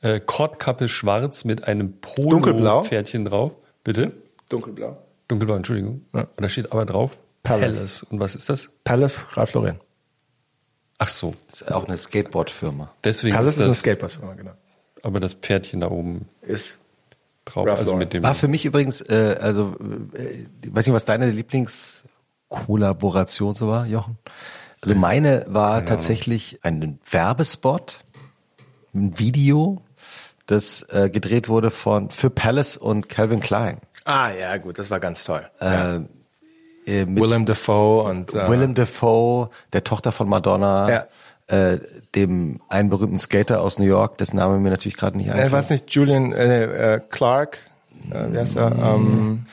äh, 0.00 0.20
Kordkappe 0.20 0.88
schwarz 0.88 1.44
mit 1.44 1.64
einem 1.64 2.00
Polo-Pferdchen 2.00 3.24
drauf. 3.24 3.52
Bitte? 3.84 4.12
Dunkelblau. 4.48 4.98
Dunkelblau, 5.28 5.56
Entschuldigung. 5.56 6.02
Ja. 6.12 6.22
Und 6.22 6.42
da 6.42 6.48
steht 6.48 6.72
aber 6.72 6.84
drauf 6.84 7.16
Palace. 7.42 7.76
Palace. 7.76 8.02
Und 8.04 8.20
was 8.20 8.34
ist 8.34 8.48
das? 8.48 8.70
Palace 8.84 9.26
Ralph 9.36 9.52
Lauren. 9.54 9.78
Ach 10.98 11.08
so. 11.08 11.34
Das 11.48 11.62
ist 11.62 11.72
auch 11.72 11.86
eine 11.86 11.96
Skateboard-Firma. 11.98 12.92
Deswegen 13.02 13.34
Palace 13.34 13.52
ist, 13.52 13.58
das, 13.58 13.64
ist 13.64 13.68
eine 13.68 13.76
Skateboard-Firma, 13.76 14.34
genau. 14.34 14.52
Aber 15.02 15.18
das 15.18 15.32
Pferdchen 15.34 15.80
da 15.80 15.90
oben 15.90 16.28
ist 16.42 16.78
drauf. 17.44 17.68
also 17.68 17.96
mit 17.96 18.14
dem 18.14 18.22
War 18.22 18.36
für 18.36 18.48
mich 18.48 18.64
übrigens, 18.64 19.00
äh, 19.00 19.36
also, 19.40 19.74
äh, 20.14 20.46
weiß 20.68 20.86
nicht, 20.86 20.94
was 20.94 21.04
deine 21.04 21.28
Lieblingskollaboration 21.30 23.54
so 23.54 23.66
war, 23.66 23.86
Jochen? 23.86 24.18
Also 24.80 24.94
meine 24.94 25.44
war 25.48 25.74
Keine 25.76 25.86
tatsächlich 25.86 26.60
ein 26.62 27.00
Werbespot, 27.08 28.04
ein 28.94 29.18
Video, 29.18 29.82
das 30.46 30.82
äh, 30.90 31.08
gedreht 31.08 31.48
wurde 31.48 31.70
von 31.70 32.10
für 32.10 32.28
Palace 32.30 32.76
und 32.76 33.08
Calvin 33.08 33.40
Klein. 33.40 33.80
Ah 34.04 34.30
ja, 34.32 34.56
gut, 34.56 34.78
das 34.78 34.90
war 34.90 35.00
ganz 35.00 35.24
toll. 35.24 35.48
Äh, 35.60 35.64
ja. 35.64 36.00
Äh, 36.86 37.06
Willem 37.08 37.46
Dafoe 37.46 38.04
und 38.04 38.34
äh, 38.34 38.48
Willem 38.48 38.74
Dafoe, 38.74 39.50
der 39.72 39.84
Tochter 39.84 40.12
von 40.12 40.28
Madonna. 40.28 40.90
Ja. 40.90 41.06
Äh, 41.48 41.80
dem 42.14 42.60
einen 42.68 42.88
berühmten 42.88 43.18
Skater 43.18 43.60
aus 43.60 43.78
New 43.78 43.84
York, 43.84 44.16
dessen 44.16 44.36
Name 44.36 44.58
mir 44.58 44.70
natürlich 44.70 44.96
gerade 44.96 45.16
nicht 45.16 45.30
einfällt. 45.30 45.48
Äh, 45.48 45.52
weiß 45.52 45.70
nicht, 45.70 45.90
Julian 45.90 46.32
äh, 46.32 46.94
äh, 46.94 47.00
Clark, 47.10 47.58
äh, 48.10 48.32
wie 48.32 48.38
heißt 48.38 48.56
er? 48.56 48.72
Ähm, 48.72 49.46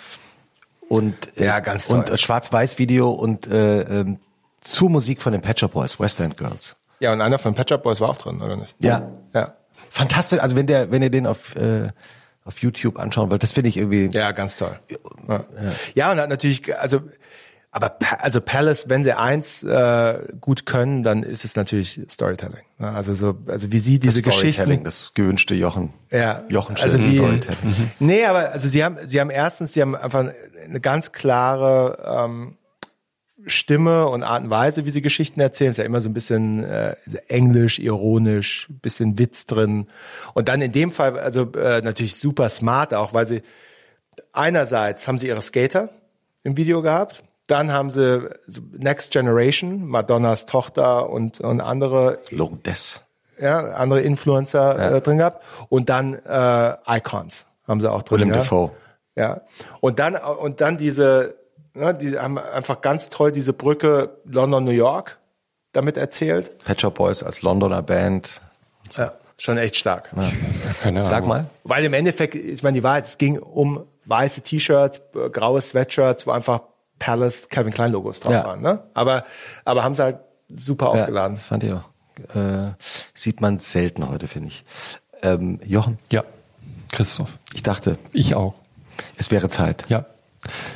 und 0.87 1.15
äh, 1.37 1.45
ja, 1.45 1.59
ganz 1.59 1.87
toll. 1.87 2.05
und 2.09 2.19
Schwarz-Weiß-Video 2.19 3.09
und 3.09 3.47
äh, 3.47 3.81
ähm, 3.81 4.19
zur 4.61 4.89
Musik 4.89 5.21
von 5.21 5.33
den 5.33 5.41
Shop 5.57 5.73
Boys, 5.73 5.99
West 5.99 6.19
End 6.19 6.37
Girls. 6.37 6.75
Ja, 6.99 7.13
und 7.13 7.21
einer 7.21 7.37
von 7.37 7.53
den 7.53 7.67
Shop 7.67 7.83
Boys 7.83 7.99
war 8.01 8.09
auch 8.09 8.17
drin, 8.17 8.41
oder 8.41 8.55
nicht? 8.55 8.75
Ja. 8.79 9.09
Ja. 9.33 9.53
Fantastisch. 9.89 10.39
Also 10.39 10.55
wenn 10.55 10.67
der, 10.67 10.91
wenn 10.91 11.01
ihr 11.01 11.09
den 11.09 11.25
auf, 11.25 11.55
äh, 11.55 11.89
auf 12.45 12.59
YouTube 12.59 12.97
anschauen 12.97 13.29
wollt, 13.31 13.43
das 13.43 13.51
finde 13.51 13.69
ich 13.69 13.77
irgendwie. 13.77 14.09
Ja, 14.11 14.31
ganz 14.31 14.57
toll. 14.57 14.79
Ja, 15.27 15.45
ja. 15.93 16.11
und 16.11 16.29
natürlich, 16.29 16.77
also, 16.77 17.01
aber 17.71 17.97
also 18.19 18.41
Palace, 18.41 18.89
wenn 18.89 19.03
sie 19.03 19.13
eins 19.13 19.61
äh, 19.61 20.19
gut 20.41 20.65
können, 20.65 21.03
dann 21.03 21.21
ist 21.21 21.45
es 21.45 21.55
natürlich 21.55 22.01
Storytelling. 22.09 22.63
Also 22.79 23.13
so, 23.13 23.37
also 23.47 23.71
wie 23.71 23.79
sie 23.79 23.99
diese 23.99 24.23
das 24.23 24.33
Geschichten. 24.33 24.83
Das 24.83 25.13
gewünschte 25.13 25.53
Jochen. 25.53 25.93
Ja. 26.09 26.43
Jochen 26.49 26.77
also 26.77 26.99
wie, 26.99 27.15
Storytelling. 27.15 27.57
Mhm. 27.61 27.91
Nee, 27.99 28.25
aber 28.25 28.51
also 28.51 28.67
sie 28.67 28.83
haben, 28.83 28.97
sie 29.05 29.19
haben 29.19 29.29
erstens, 29.29 29.73
sie 29.73 29.81
haben 29.81 29.95
einfach 29.95 30.31
eine 30.65 30.79
ganz 30.79 31.11
klare 31.11 32.25
ähm, 32.25 32.57
Stimme 33.45 34.07
und 34.07 34.23
Art 34.23 34.43
und 34.43 34.49
Weise, 34.49 34.85
wie 34.85 34.89
sie 34.89 35.01
Geschichten 35.01 35.39
erzählen, 35.39 35.71
ist 35.71 35.77
ja 35.77 35.85
immer 35.85 36.01
so 36.01 36.09
ein 36.09 36.13
bisschen 36.13 36.63
äh, 36.63 36.95
englisch, 37.27 37.79
ironisch, 37.79 38.67
bisschen 38.81 39.17
Witz 39.17 39.45
drin. 39.45 39.87
Und 40.33 40.49
dann 40.49 40.61
in 40.61 40.71
dem 40.71 40.91
Fall, 40.91 41.17
also 41.17 41.51
äh, 41.53 41.81
natürlich 41.81 42.15
super 42.15 42.49
smart 42.49 42.93
auch, 42.93 43.13
weil 43.13 43.25
sie 43.25 43.41
einerseits 44.33 45.07
haben 45.07 45.17
sie 45.17 45.27
ihre 45.27 45.41
Skater 45.41 45.89
im 46.43 46.57
Video 46.57 46.81
gehabt, 46.81 47.23
dann 47.47 47.71
haben 47.71 47.89
sie 47.89 48.29
Next 48.77 49.11
Generation, 49.11 49.85
Madonnas 49.87 50.45
Tochter 50.45 51.09
und, 51.09 51.41
und 51.41 51.61
andere 51.61 52.19
Lourdes. 52.29 53.01
Ja, 53.39 53.71
andere 53.71 54.01
Influencer 54.01 54.77
ja. 54.77 54.97
Äh, 54.97 55.01
drin 55.01 55.17
gehabt. 55.17 55.43
Und 55.69 55.89
dann 55.89 56.13
äh, 56.13 56.97
Icons 56.97 57.47
haben 57.67 57.81
sie 57.81 57.89
auch 57.91 58.03
drin. 58.03 58.19
Willem 58.19 58.29
ja. 58.33 58.37
Dafoe. 58.37 58.71
Ja. 59.15 59.41
Und 59.79 59.99
dann, 59.99 60.15
und 60.15 60.61
dann 60.61 60.77
diese 60.77 61.38
Ne, 61.79 61.95
die 61.95 62.19
haben 62.19 62.37
einfach 62.37 62.81
ganz 62.81 63.09
toll 63.09 63.31
diese 63.31 63.53
Brücke 63.53 64.17
London-New 64.25 64.71
York 64.71 65.17
damit 65.71 65.95
erzählt. 65.95 66.57
Pet 66.65 66.81
Shop 66.81 66.95
Boys 66.95 67.23
als 67.23 67.41
Londoner 67.41 67.81
Band. 67.81 68.41
Ja, 68.91 69.13
schon 69.37 69.57
echt 69.57 69.77
stark. 69.77 70.09
Ja. 70.83 71.01
Sag 71.01 71.25
mal. 71.25 71.45
Weil 71.63 71.85
im 71.85 71.93
Endeffekt, 71.93 72.35
ich 72.35 72.63
meine, 72.63 72.75
die 72.75 72.83
Wahrheit, 72.83 73.07
es 73.07 73.17
ging 73.17 73.39
um 73.39 73.85
weiße 74.05 74.41
T-Shirts, 74.41 75.01
graue 75.31 75.61
Sweatshirts, 75.61 76.27
wo 76.27 76.31
einfach 76.31 76.61
Palace, 76.97 77.47
Calvin 77.47 77.71
Klein 77.71 77.93
Logos 77.93 78.19
drauf 78.19 78.33
ja. 78.33 78.43
waren. 78.43 78.61
Ne? 78.61 78.83
Aber, 78.93 79.23
aber 79.63 79.83
haben 79.83 79.95
sie 79.95 80.03
halt 80.03 80.17
super 80.53 80.89
aufgeladen. 80.89 81.37
Ja, 81.37 81.41
fand 81.41 81.63
ich 81.63 81.73
auch. 81.73 82.35
Äh, 82.35 82.73
sieht 83.13 83.39
man 83.39 83.59
selten 83.59 84.09
heute, 84.09 84.27
finde 84.27 84.49
ich. 84.49 84.65
Ähm, 85.21 85.59
Jochen? 85.63 85.97
Ja, 86.11 86.25
Christoph. 86.91 87.37
Ich 87.53 87.63
dachte. 87.63 87.97
Ich 88.11 88.35
auch. 88.35 88.55
Es 89.15 89.31
wäre 89.31 89.47
Zeit. 89.47 89.85
Ja. 89.87 90.05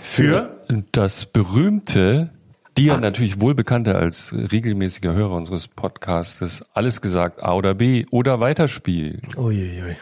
Für 0.01 0.62
das 0.91 1.25
berühmte, 1.25 2.29
dir 2.77 2.95
ah. 2.95 2.99
natürlich 2.99 3.39
wohl 3.39 3.55
bekannte 3.55 3.95
als 3.95 4.33
regelmäßiger 4.33 5.13
Hörer 5.13 5.35
unseres 5.35 5.67
Podcasts, 5.67 6.63
alles 6.73 7.01
gesagt, 7.01 7.43
A 7.43 7.53
oder 7.53 7.73
B 7.73 8.05
oder 8.11 8.39
Weiterspiel. 8.39 9.21
Uiuiui. 9.37 9.95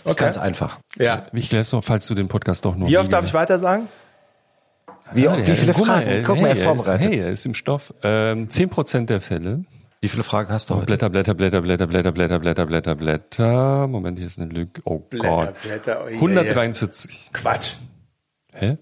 Okay. 0.00 0.10
Ist 0.10 0.16
ganz 0.16 0.38
einfach. 0.38 0.78
Ja. 0.98 1.26
Ich 1.32 1.52
lässt 1.52 1.72
noch, 1.72 1.84
falls 1.84 2.06
du 2.06 2.14
den 2.14 2.28
Podcast 2.28 2.64
doch 2.64 2.76
noch. 2.76 2.88
Wie 2.88 2.98
oft 2.98 3.12
darf 3.12 3.24
ich 3.24 3.34
weiter 3.34 3.58
sagen? 3.58 3.88
Wie, 5.12 5.24
ja, 5.24 5.46
wie 5.46 5.54
viele 5.54 5.74
Fragen? 5.74 6.06
Mal, 6.06 6.22
Guck 6.22 6.36
hey, 6.36 6.42
mal, 6.42 6.48
er 6.48 6.52
ist 6.52 6.62
vorbereitet. 6.62 7.08
Hey, 7.08 7.18
er 7.18 7.30
ist 7.30 7.46
im 7.46 7.54
Stoff. 7.54 7.92
Ähm, 8.02 8.48
10% 8.48 9.06
der 9.06 9.20
Fälle. 9.20 9.64
Wie 10.00 10.08
viele 10.08 10.22
Fragen 10.22 10.50
hast 10.50 10.70
du 10.70 10.74
heute? 10.74 10.86
Blätter, 10.86 11.10
Blätter, 11.10 11.34
Blätter, 11.34 11.62
Blätter, 11.62 11.86
Blätter, 11.86 12.12
Blätter, 12.12 12.38
Blätter, 12.38 12.66
Blätter, 12.66 12.94
Blätter. 12.94 13.86
Moment, 13.86 14.18
hier 14.18 14.26
ist 14.26 14.38
eine 14.38 14.52
Lücke. 14.52 14.82
Oh 14.84 14.98
Blätter, 14.98 15.28
Gott. 15.28 15.60
Blätter, 15.62 16.04
oh, 16.04 16.08
143. 16.08 17.30
Quatsch. 17.32 17.74
Hä? 18.52 18.78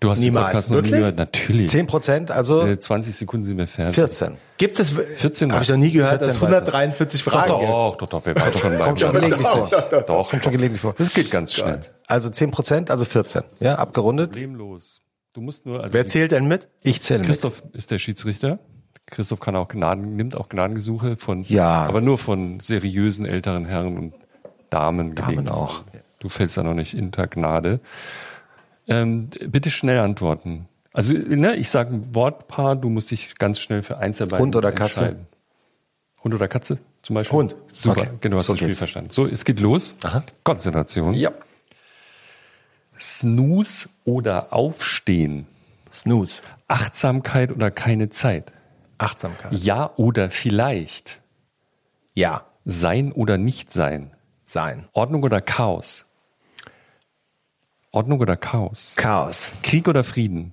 Du 0.00 0.08
hast 0.10 0.20
Niemals. 0.20 0.46
den 0.46 0.52
Podcast 0.52 0.70
noch 0.70 0.82
nie 0.82 0.90
gehört, 0.90 1.16
natürlich. 1.16 1.68
10 1.68 1.86
Prozent, 1.86 2.30
also 2.30 2.74
20 2.74 3.14
Sekunden 3.14 3.44
sind 3.44 3.58
wir 3.58 3.66
fertig. 3.66 3.96
14. 3.96 4.38
Gibt 4.56 4.80
es 4.80 4.90
14? 4.92 5.52
Habe 5.52 5.62
ich 5.62 5.68
noch 5.68 5.76
nie 5.76 5.92
gehört, 5.92 6.22
dass 6.22 6.36
143 6.36 7.22
Fragen 7.22 7.48
doch, 7.48 7.60
doch, 7.60 7.96
doch, 7.96 8.08
doch, 8.08 8.26
wir 8.26 8.34
waren 8.34 8.56
schon 8.56 8.70
bei 8.78 8.84
Kommt 8.84 9.00
schon 9.00 9.12
gelegentlich 9.12 9.46
vor. 9.46 9.68
Doch, 10.06 10.30
kommt 10.30 10.42
schon 10.42 10.52
gelegentlich 10.52 10.80
vor. 10.80 10.94
Das 10.96 11.12
geht 11.12 11.30
ganz 11.30 11.52
schnell. 11.52 11.80
Also 12.06 12.30
10 12.30 12.50
Prozent, 12.50 12.90
also 12.90 13.04
14. 13.04 13.42
Ja, 13.60 13.74
abgerundet. 13.74 14.30
Problemlos. 14.30 15.02
Du 15.34 15.42
musst 15.42 15.66
nur 15.66 15.82
also 15.82 15.92
Wer 15.92 16.06
zählt 16.06 16.32
denn 16.32 16.46
mit? 16.46 16.68
Ich 16.82 17.02
zähle 17.02 17.20
mit. 17.20 17.28
Christoph 17.28 17.62
ist 17.74 17.90
der 17.90 17.98
Schiedsrichter. 17.98 18.58
Christoph 19.06 19.40
kann 19.40 19.54
auch 19.54 19.68
Gnaden, 19.68 20.16
nimmt 20.16 20.34
auch 20.34 20.48
Gnadengesuche 20.48 21.16
von, 21.16 21.42
ja. 21.44 21.86
aber 21.86 22.00
nur 22.00 22.16
von 22.16 22.60
seriösen 22.60 23.26
älteren 23.26 23.66
Herren 23.66 23.98
und 23.98 24.14
Damen. 24.70 25.14
Damen 25.14 25.48
auch. 25.48 25.82
Du 26.20 26.28
fällst 26.28 26.56
da 26.56 26.62
noch 26.62 26.74
nicht 26.74 26.94
inter 26.94 27.26
Gnade. 27.26 27.80
Ähm, 28.88 29.28
bitte 29.46 29.70
schnell 29.70 29.98
antworten. 29.98 30.68
Also, 30.92 31.14
ne, 31.14 31.56
ich 31.56 31.70
sage 31.70 31.94
ein 31.94 32.14
Wortpaar, 32.14 32.76
du 32.76 32.88
musst 32.88 33.10
dich 33.10 33.36
ganz 33.38 33.60
schnell 33.60 33.82
für 33.82 33.98
eins 33.98 34.18
beiden 34.18 34.38
Hund 34.38 34.56
oder 34.56 34.72
Katze? 34.72 35.16
Hund 36.24 36.34
oder 36.34 36.48
Katze 36.48 36.78
zum 37.02 37.14
Beispiel? 37.14 37.38
Hund. 37.38 37.56
Super, 37.72 38.02
okay. 38.02 38.10
genau, 38.20 38.38
hast 38.38 38.46
so 38.46 38.54
das 38.54 38.60
Spiel 38.60 38.74
verstanden. 38.74 39.10
So, 39.10 39.26
es 39.26 39.44
geht 39.44 39.60
los. 39.60 39.94
Aha. 40.02 40.24
Konzentration. 40.42 41.14
Ja. 41.14 41.30
Snooze 42.98 43.88
oder 44.04 44.52
Aufstehen? 44.52 45.46
Snooze. 45.92 46.42
Achtsamkeit 46.68 47.50
oder 47.52 47.70
keine 47.70 48.10
Zeit? 48.10 48.52
Achtsamkeit. 48.98 49.52
Ja 49.52 49.92
oder 49.96 50.30
vielleicht? 50.30 51.20
Ja. 52.14 52.44
Sein 52.64 53.12
oder 53.12 53.38
nicht 53.38 53.72
sein? 53.72 54.10
Sein. 54.44 54.88
Ordnung 54.92 55.22
oder 55.22 55.40
Chaos? 55.40 56.04
Ordnung 57.92 58.20
oder 58.20 58.36
Chaos? 58.36 58.94
Chaos. 58.96 59.50
Krieg 59.62 59.88
oder 59.88 60.04
Frieden? 60.04 60.52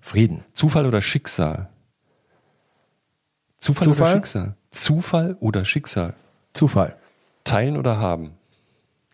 Frieden. 0.00 0.44
Zufall 0.52 0.86
oder 0.86 1.00
Schicksal? 1.00 1.70
Zufall, 3.58 3.84
Zufall? 3.84 4.06
oder 4.06 4.16
Schicksal? 4.16 4.56
Zufall 4.70 5.36
oder 5.40 5.64
Schicksal? 5.64 6.14
Zufall. 6.52 6.96
Teilen 7.44 7.76
oder 7.78 7.98
haben? 7.98 8.34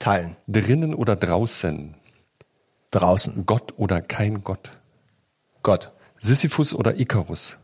Teilen. 0.00 0.36
Drinnen 0.48 0.94
oder 0.94 1.14
draußen? 1.14 1.94
Draußen. 2.90 3.46
Gott 3.46 3.74
oder 3.76 4.00
kein 4.02 4.42
Gott? 4.42 4.70
Gott. 5.62 5.92
Sisyphus 6.18 6.74
oder 6.74 6.98
Icarus? 6.98 7.56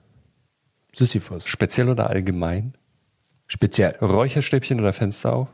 Sisyphus. 0.92 1.46
Speziell 1.46 1.88
oder 1.88 2.08
allgemein? 2.08 2.74
Speziell. 3.48 3.96
Räucherstäbchen 4.00 4.78
oder 4.78 4.92
Fenster 4.92 5.32
auf? 5.32 5.48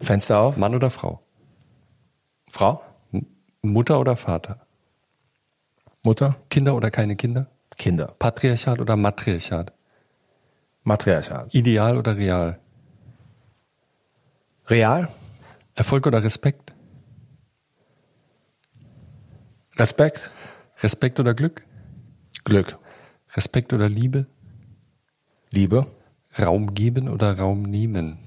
Fenster 0.00 0.38
auf. 0.38 0.56
Mann 0.56 0.74
oder 0.74 0.90
Frau? 0.90 1.20
Frau. 2.48 2.82
Mutter 3.64 3.98
oder 3.98 4.14
Vater? 4.16 4.66
Mutter. 6.04 6.36
Kinder 6.50 6.74
oder 6.74 6.90
keine 6.90 7.16
Kinder? 7.16 7.46
Kinder. 7.76 8.14
Patriarchat 8.18 8.78
oder 8.78 8.94
Matriarchat? 8.94 9.72
Matriarchat. 10.82 11.54
Ideal 11.54 11.96
oder 11.96 12.16
real? 12.16 12.58
Real. 14.68 15.08
Erfolg 15.74 16.06
oder 16.06 16.22
Respekt? 16.22 16.74
Respekt. 19.78 20.30
Respekt 20.82 21.18
oder 21.18 21.32
Glück? 21.32 21.64
Glück. 22.44 22.78
Respekt 23.34 23.72
oder 23.72 23.88
Liebe? 23.88 24.26
Liebe. 25.50 25.86
Raum 26.38 26.74
geben 26.74 27.08
oder 27.08 27.38
Raum 27.38 27.62
nehmen? 27.62 28.18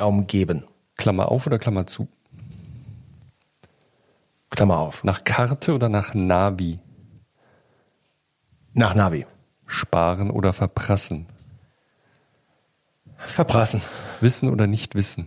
Raum 0.00 0.26
geben. 0.26 0.64
Klammer 0.96 1.30
auf 1.30 1.46
oder 1.46 1.60
Klammer 1.60 1.86
zu? 1.86 2.08
Klammer 4.54 4.78
auf. 4.78 5.02
Nach 5.02 5.24
Karte 5.24 5.74
oder 5.74 5.88
nach 5.88 6.14
Navi? 6.14 6.78
Nach 8.72 8.94
Navi. 8.94 9.26
Sparen 9.66 10.30
oder 10.30 10.52
verprassen? 10.52 11.26
Verprassen. 13.16 13.82
Wissen 14.20 14.48
oder 14.50 14.68
nicht 14.68 14.94
wissen? 14.94 15.26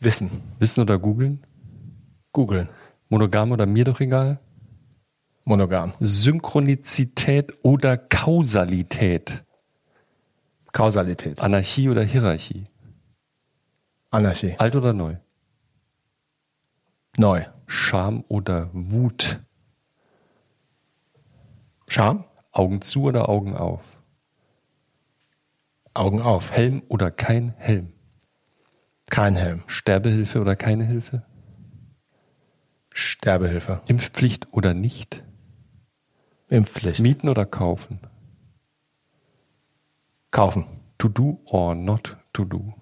Wissen. 0.00 0.42
Wissen 0.58 0.80
oder 0.80 0.98
googeln? 0.98 1.46
Googeln. 2.32 2.70
Monogam 3.10 3.52
oder 3.52 3.66
mir 3.66 3.84
doch 3.84 4.00
egal? 4.00 4.40
Monogam. 5.44 5.92
Synchronizität 6.00 7.52
oder 7.62 7.98
Kausalität? 7.98 9.44
Kausalität. 10.72 11.42
Anarchie 11.42 11.90
oder 11.90 12.02
Hierarchie? 12.02 12.68
Anarchie. 14.10 14.54
Alt 14.58 14.76
oder 14.76 14.94
neu? 14.94 15.16
Neu. 17.18 17.44
Scham 17.66 18.24
oder 18.28 18.70
Wut? 18.72 19.40
Scham. 21.88 22.24
Augen 22.52 22.82
zu 22.82 23.02
oder 23.04 23.28
Augen 23.28 23.56
auf? 23.56 23.82
Augen 25.92 26.22
auf. 26.22 26.52
Helm 26.52 26.82
oder 26.88 27.10
kein 27.10 27.54
Helm? 27.56 27.92
Kein 29.06 29.36
Helm. 29.36 29.62
Sterbehilfe 29.66 30.40
oder 30.40 30.56
keine 30.56 30.84
Hilfe? 30.84 31.24
Sterbehilfe. 32.92 33.82
Impfpflicht 33.86 34.52
oder 34.52 34.72
nicht? 34.72 35.24
Impfpflicht. 36.48 37.00
Mieten 37.00 37.28
oder 37.28 37.44
kaufen? 37.46 38.00
Kaufen. 40.30 40.66
To 40.98 41.08
do 41.08 41.40
or 41.44 41.74
not 41.74 42.16
to 42.32 42.44
do? 42.44 42.74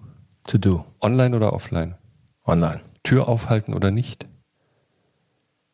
To 0.45 0.57
do. 0.57 0.85
Online 1.01 1.35
oder 1.35 1.53
offline? 1.53 1.95
Online. 2.45 2.81
Tür 3.03 3.27
aufhalten 3.27 3.73
oder 3.73 3.91
nicht? 3.91 4.27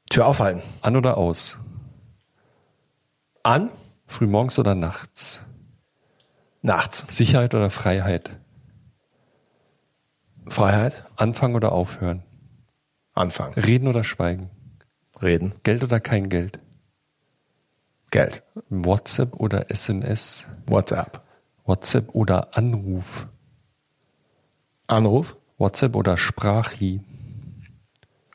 Tür 0.10 0.26
aufhalten. 0.26 0.64
An 0.82 0.96
oder 0.96 1.18
aus? 1.18 1.58
An. 3.44 3.72
Frühmorgens 4.08 4.58
oder 4.58 4.74
nachts? 4.74 5.42
Nachts. 6.62 7.06
Sicherheit 7.12 7.54
oder 7.54 7.70
Freiheit? 7.70 8.32
Freiheit. 10.48 11.06
Anfangen 11.16 11.56
oder 11.56 11.72
aufhören? 11.72 12.24
Anfangen. 13.14 13.54
Reden 13.54 13.88
oder 13.88 14.04
schweigen? 14.04 14.50
Reden. 15.22 15.54
Geld 15.64 15.84
oder 15.84 16.00
kein 16.00 16.30
Geld? 16.30 16.60
Geld. 18.10 18.42
WhatsApp 18.70 19.36
oder 19.36 19.70
SMS? 19.70 20.48
WhatsApp. 20.66 21.22
WhatsApp 21.66 22.16
oder 22.16 22.58
Anruf? 22.58 23.28
Anruf. 24.88 25.38
WhatsApp 25.60 25.96
oder 25.96 26.18
Sprachi? 26.18 27.02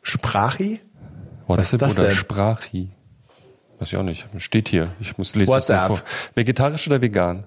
Sprachi. 0.02 0.80
WhatsApp 1.47 1.81
das 1.81 1.98
oder 1.98 2.08
denn? 2.08 2.16
Sprachi? 2.16 2.90
Weiß 3.78 3.89
ich 3.89 3.97
auch 3.97 4.02
nicht. 4.02 4.26
Steht 4.39 4.68
hier. 4.68 4.92
Ich 5.00 5.18
muss 5.18 5.34
lesen. 5.34 5.52
WhatsApp. 5.52 5.89
vor. 5.89 6.00
Vegetarisch 6.34 6.86
oder 6.86 7.00
vegan? 7.00 7.44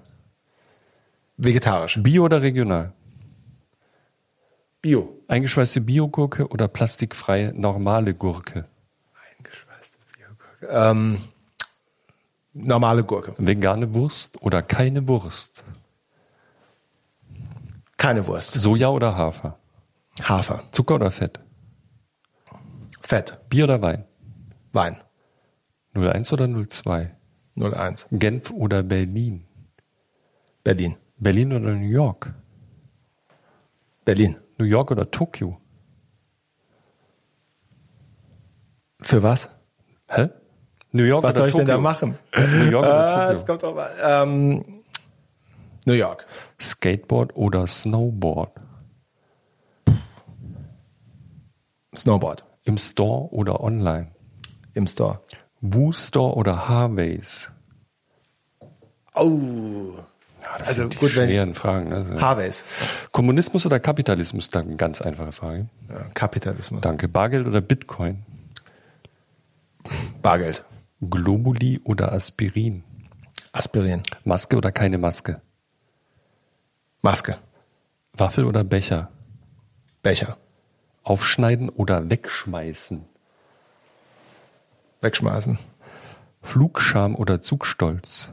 Vegetarisch. 1.36 1.98
Bio 2.02 2.24
oder 2.24 2.42
regional? 2.42 2.92
Bio. 4.82 5.16
Eingeschweißte 5.28 5.80
Biogurke 5.80 6.48
oder 6.48 6.68
plastikfreie 6.68 7.52
normale 7.54 8.14
Gurke? 8.14 8.66
Eingeschweißte 9.38 9.98
Biogurke. 10.16 10.66
Ähm, 10.90 11.18
normale 12.54 13.04
Gurke. 13.04 13.34
Vegane 13.38 13.94
Wurst 13.94 14.40
oder 14.42 14.62
keine 14.62 15.06
Wurst? 15.08 15.64
Keine 17.96 18.26
Wurst. 18.26 18.54
Soja 18.54 18.88
oder 18.88 19.16
Hafer? 19.16 19.58
Hafer. 20.22 20.62
Zucker 20.70 20.94
oder 20.96 21.10
Fett? 21.10 21.40
Fett. 23.08 23.38
Bier 23.48 23.64
oder 23.64 23.80
Wein? 23.80 24.04
Wein. 24.74 24.98
01 25.94 26.30
oder 26.30 26.46
02? 26.46 27.16
01. 27.56 28.06
Genf 28.12 28.50
oder 28.50 28.82
Berlin? 28.82 29.46
Berlin. 30.62 30.96
Berlin 31.16 31.54
oder 31.54 31.70
New 31.72 31.88
York? 31.88 32.34
Berlin. 34.04 34.36
New 34.58 34.66
York 34.66 34.90
oder 34.90 35.10
Tokio? 35.10 35.58
Für 39.00 39.22
was? 39.22 39.48
Hä? 40.08 40.28
New 40.92 41.04
York 41.04 41.22
Was 41.22 41.32
oder 41.36 41.38
soll 41.38 41.48
ich 41.48 41.54
denn 41.54 41.66
da 41.66 41.74
Tokio? 41.76 41.82
machen? 41.82 42.18
New 42.36 42.70
York 42.70 42.84
Ah, 42.86 43.28
oder 43.28 43.30
es 43.32 43.38
Tokio? 43.42 43.46
kommt 43.46 43.62
drauf 43.62 43.78
an. 44.02 44.28
Ähm, 44.28 44.64
New 45.86 45.94
York. 45.94 46.26
Skateboard 46.60 47.34
oder 47.36 47.66
Snowboard? 47.66 48.52
Snowboard. 51.96 52.44
Im 52.68 52.76
Store 52.76 53.32
oder 53.32 53.60
online? 53.62 54.08
Im 54.74 54.86
Store. 54.86 55.20
Woo 55.62 55.90
Store 55.92 56.34
oder 56.36 56.68
Harveys? 56.68 57.50
Oh. 59.14 59.94
Ja, 60.42 60.58
das 60.58 60.68
Also 60.68 60.82
sind 60.82 60.92
die 60.94 60.98
gut, 60.98 61.08
ich- 61.08 61.14
schweren 61.14 61.54
Fragen. 61.54 61.88
Ne? 61.88 62.20
Harveys. 62.20 62.64
Kommunismus 63.10 63.64
oder 63.64 63.80
Kapitalismus? 63.80 64.50
Dann 64.50 64.66
eine 64.66 64.76
ganz 64.76 65.00
einfache 65.00 65.32
Frage. 65.32 65.68
Ja, 65.88 66.04
Kapitalismus. 66.12 66.82
Danke. 66.82 67.08
Bargeld 67.08 67.46
oder 67.46 67.62
Bitcoin? 67.62 68.22
Bargeld. 70.20 70.62
Globuli 71.00 71.80
oder 71.84 72.12
Aspirin? 72.12 72.84
Aspirin. 73.52 74.02
Maske 74.24 74.56
oder 74.58 74.72
keine 74.72 74.98
Maske? 74.98 75.40
Maske. 77.00 77.38
Waffel 78.12 78.44
oder 78.44 78.62
Becher? 78.62 79.10
Becher. 80.02 80.36
Aufschneiden 81.08 81.70
oder 81.70 82.10
wegschmeißen? 82.10 83.06
Wegschmeißen. 85.00 85.58
Flugscham 86.42 87.14
oder 87.14 87.40
Zugstolz? 87.40 88.28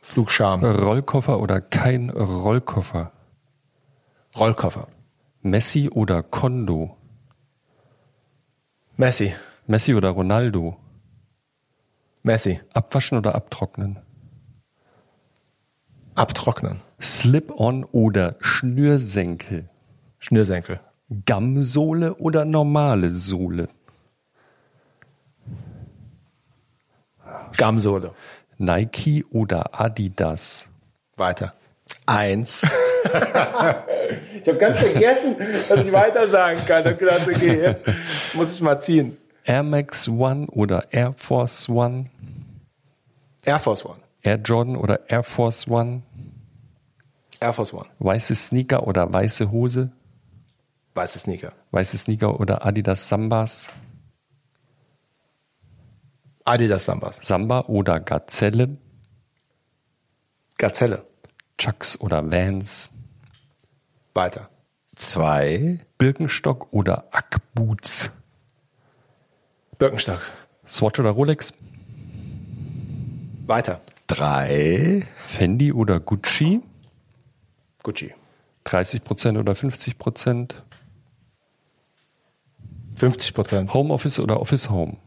Flugscham. 0.00 0.64
Rollkoffer 0.64 1.40
oder 1.40 1.60
kein 1.60 2.10
Rollkoffer? 2.10 3.10
Rollkoffer. 4.36 4.86
Messi 5.42 5.88
oder 5.88 6.22
Kondo? 6.22 6.96
Messi. 8.96 9.34
Messi 9.66 9.94
oder 9.94 10.10
Ronaldo? 10.10 10.76
Messi. 12.22 12.60
Abwaschen 12.72 13.18
oder 13.18 13.34
abtrocknen? 13.34 13.98
Abtrocknen. 16.14 16.80
Slip-on 17.02 17.82
oder 17.84 18.36
Schnürsenkel? 18.38 19.68
Schnürsenkel. 20.20 20.78
Gamsohle 21.26 22.14
oder 22.14 22.44
normale 22.44 23.10
Sohle? 23.10 23.68
Gamsohle. 27.56 28.14
Nike 28.58 29.24
oder 29.30 29.80
Adidas? 29.80 30.68
Weiter. 31.16 31.54
Eins. 32.06 32.62
ich 33.04 34.48
habe 34.48 34.58
ganz 34.58 34.78
vergessen, 34.78 35.36
dass 35.68 35.84
ich 35.84 35.92
weiter 35.92 36.28
sagen 36.28 36.60
kann. 36.66 36.82
Ich 36.82 36.86
habe 36.86 36.96
gedacht, 36.96 37.26
okay, 37.26 37.60
jetzt 37.60 37.82
muss 38.34 38.52
ich 38.54 38.60
mal 38.60 38.78
ziehen. 38.80 39.16
Air 39.44 39.64
Max 39.64 40.08
One 40.08 40.46
oder 40.46 40.92
Air 40.92 41.14
Force 41.16 41.68
One? 41.68 42.06
Air 43.44 43.58
Force 43.58 43.84
One. 43.84 43.98
Air 44.22 44.36
Jordan 44.36 44.76
oder 44.76 45.10
Air 45.10 45.24
Force 45.24 45.66
One? 45.66 46.02
Air 47.40 47.52
Force 47.52 47.72
One. 47.72 47.86
Weiße 47.98 48.34
Sneaker 48.34 48.86
oder 48.86 49.12
weiße 49.12 49.50
Hose? 49.50 49.90
Weiße 50.94 51.18
Sneaker. 51.18 51.52
Weiße 51.70 51.96
Sneaker 51.98 52.40
oder 52.40 52.64
Adidas 52.66 53.08
Sambas? 53.08 53.68
Adidas 56.44 56.84
Sambas. 56.84 57.18
Samba 57.22 57.60
oder 57.68 58.00
Gazelle? 58.00 58.76
Gazelle. 60.58 61.06
Chucks 61.58 61.98
oder 62.00 62.30
Vans? 62.30 62.90
Weiter. 64.14 64.48
Zwei. 64.96 65.78
Birkenstock 65.98 66.72
oder 66.72 67.06
Ackboots? 67.12 68.10
Birkenstock. 69.78 70.20
Swatch 70.66 70.98
oder 70.98 71.10
Rolex? 71.10 71.52
Weiter. 73.46 73.80
Drei. 74.06 75.06
Fendi 75.16 75.72
oder 75.72 76.00
Gucci? 76.00 76.62
Gucci. 77.82 78.14
30% 78.66 79.38
oder 79.38 79.52
50%? 79.52 80.54
50 83.00 83.32
Prozent. 83.32 83.72
Homeoffice 83.72 84.18
oder 84.18 84.40
Office 84.40 84.68
Home? 84.68 84.98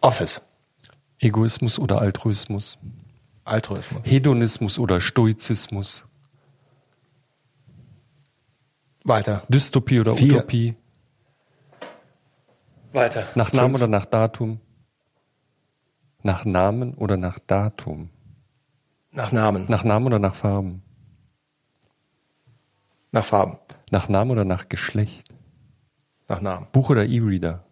Office. 0.00 0.42
Egoismus 1.20 1.78
oder 1.78 2.00
Altruismus? 2.00 2.76
Altruismus. 3.44 4.02
Hedonismus 4.04 4.78
oder 4.80 5.00
Stoizismus? 5.00 6.04
Weiter. 9.04 9.42
Dystopie 9.48 10.00
oder 10.00 10.16
Vier. 10.16 10.34
Utopie? 10.38 10.74
Weiter. 12.92 13.28
Nach 13.36 13.52
Namen 13.52 13.76
Fünf. 13.76 13.82
oder 13.82 13.88
nach 13.88 14.06
Datum? 14.06 14.60
Nach 16.24 16.44
Namen 16.44 16.94
oder 16.94 17.16
nach 17.16 17.38
Datum? 17.38 18.10
Nach 19.12 19.30
Namen. 19.30 19.66
Nach 19.68 19.84
Namen 19.84 20.06
oder 20.06 20.18
nach 20.18 20.34
Farben? 20.34 20.82
Nach 23.12 23.24
Farben. 23.24 23.58
Nach 23.90 24.08
Namen 24.08 24.30
oder 24.30 24.46
nach 24.46 24.70
Geschlecht? 24.70 25.28
Nach 26.28 26.40
Namen. 26.40 26.66
Buch 26.72 26.88
oder 26.88 27.04
E-Reader? 27.04 27.64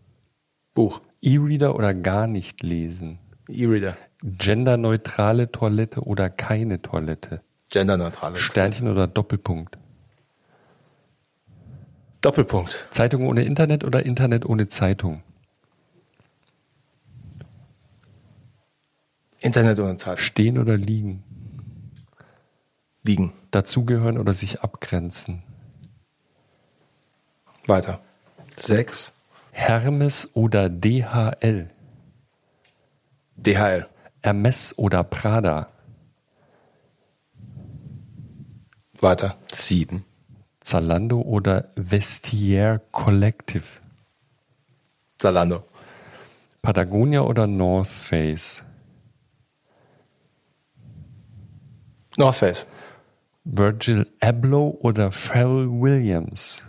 Buch. 0.74 1.00
E-Reader 1.22 1.74
oder 1.74 1.94
gar 1.94 2.26
nicht 2.26 2.62
lesen? 2.62 3.18
E-Reader. 3.48 3.96
Genderneutrale 4.22 5.50
Toilette 5.50 6.02
oder 6.02 6.28
keine 6.28 6.82
Toilette? 6.82 7.40
Genderneutrale. 7.70 8.36
Sternchen 8.36 8.88
oder 8.88 9.06
Doppelpunkt? 9.06 9.78
Doppelpunkt. 12.20 12.88
Zeitung 12.90 13.26
ohne 13.26 13.44
Internet 13.44 13.82
oder 13.82 14.04
Internet 14.04 14.44
ohne 14.44 14.68
Zeitung? 14.68 15.22
Internet 19.38 19.80
ohne 19.80 19.96
Zeit. 19.96 20.20
Stehen 20.20 20.58
oder 20.58 20.76
liegen? 20.76 21.24
Liegen. 23.04 23.32
Dazugehören 23.50 24.18
oder 24.18 24.32
sich 24.32 24.60
abgrenzen? 24.62 25.42
Weiter. 27.66 28.00
Sechs. 28.56 29.12
Hermes 29.52 30.28
oder 30.34 30.68
DHL? 30.68 31.70
DHL. 33.36 33.86
Hermes 34.22 34.78
oder 34.78 35.02
Prada? 35.04 35.68
Weiter. 39.00 39.36
Sieben. 39.46 40.04
Zalando 40.60 41.20
oder 41.22 41.70
Vestiaire 41.74 42.80
Collective? 42.92 43.64
Zalando. 45.18 45.64
Patagonia 46.62 47.22
oder 47.22 47.46
North 47.46 47.88
Face? 47.88 48.62
North 52.18 52.36
Face. 52.36 52.66
Virgil 53.44 54.06
Abloh 54.20 54.78
oder 54.80 55.12
Pharrell 55.12 55.68
Williams? 55.68 56.62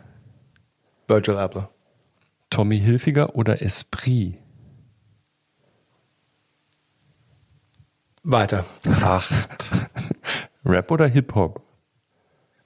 Virgil 1.07 1.37
Abloh. 1.37 1.67
Tommy 2.49 2.79
Hilfiger 2.79 3.35
oder 3.35 3.61
Esprit? 3.61 4.37
Weiter. 8.23 8.65
Acht. 9.01 9.71
Rap 10.65 10.91
oder 10.91 11.07
Hip-Hop? 11.07 11.61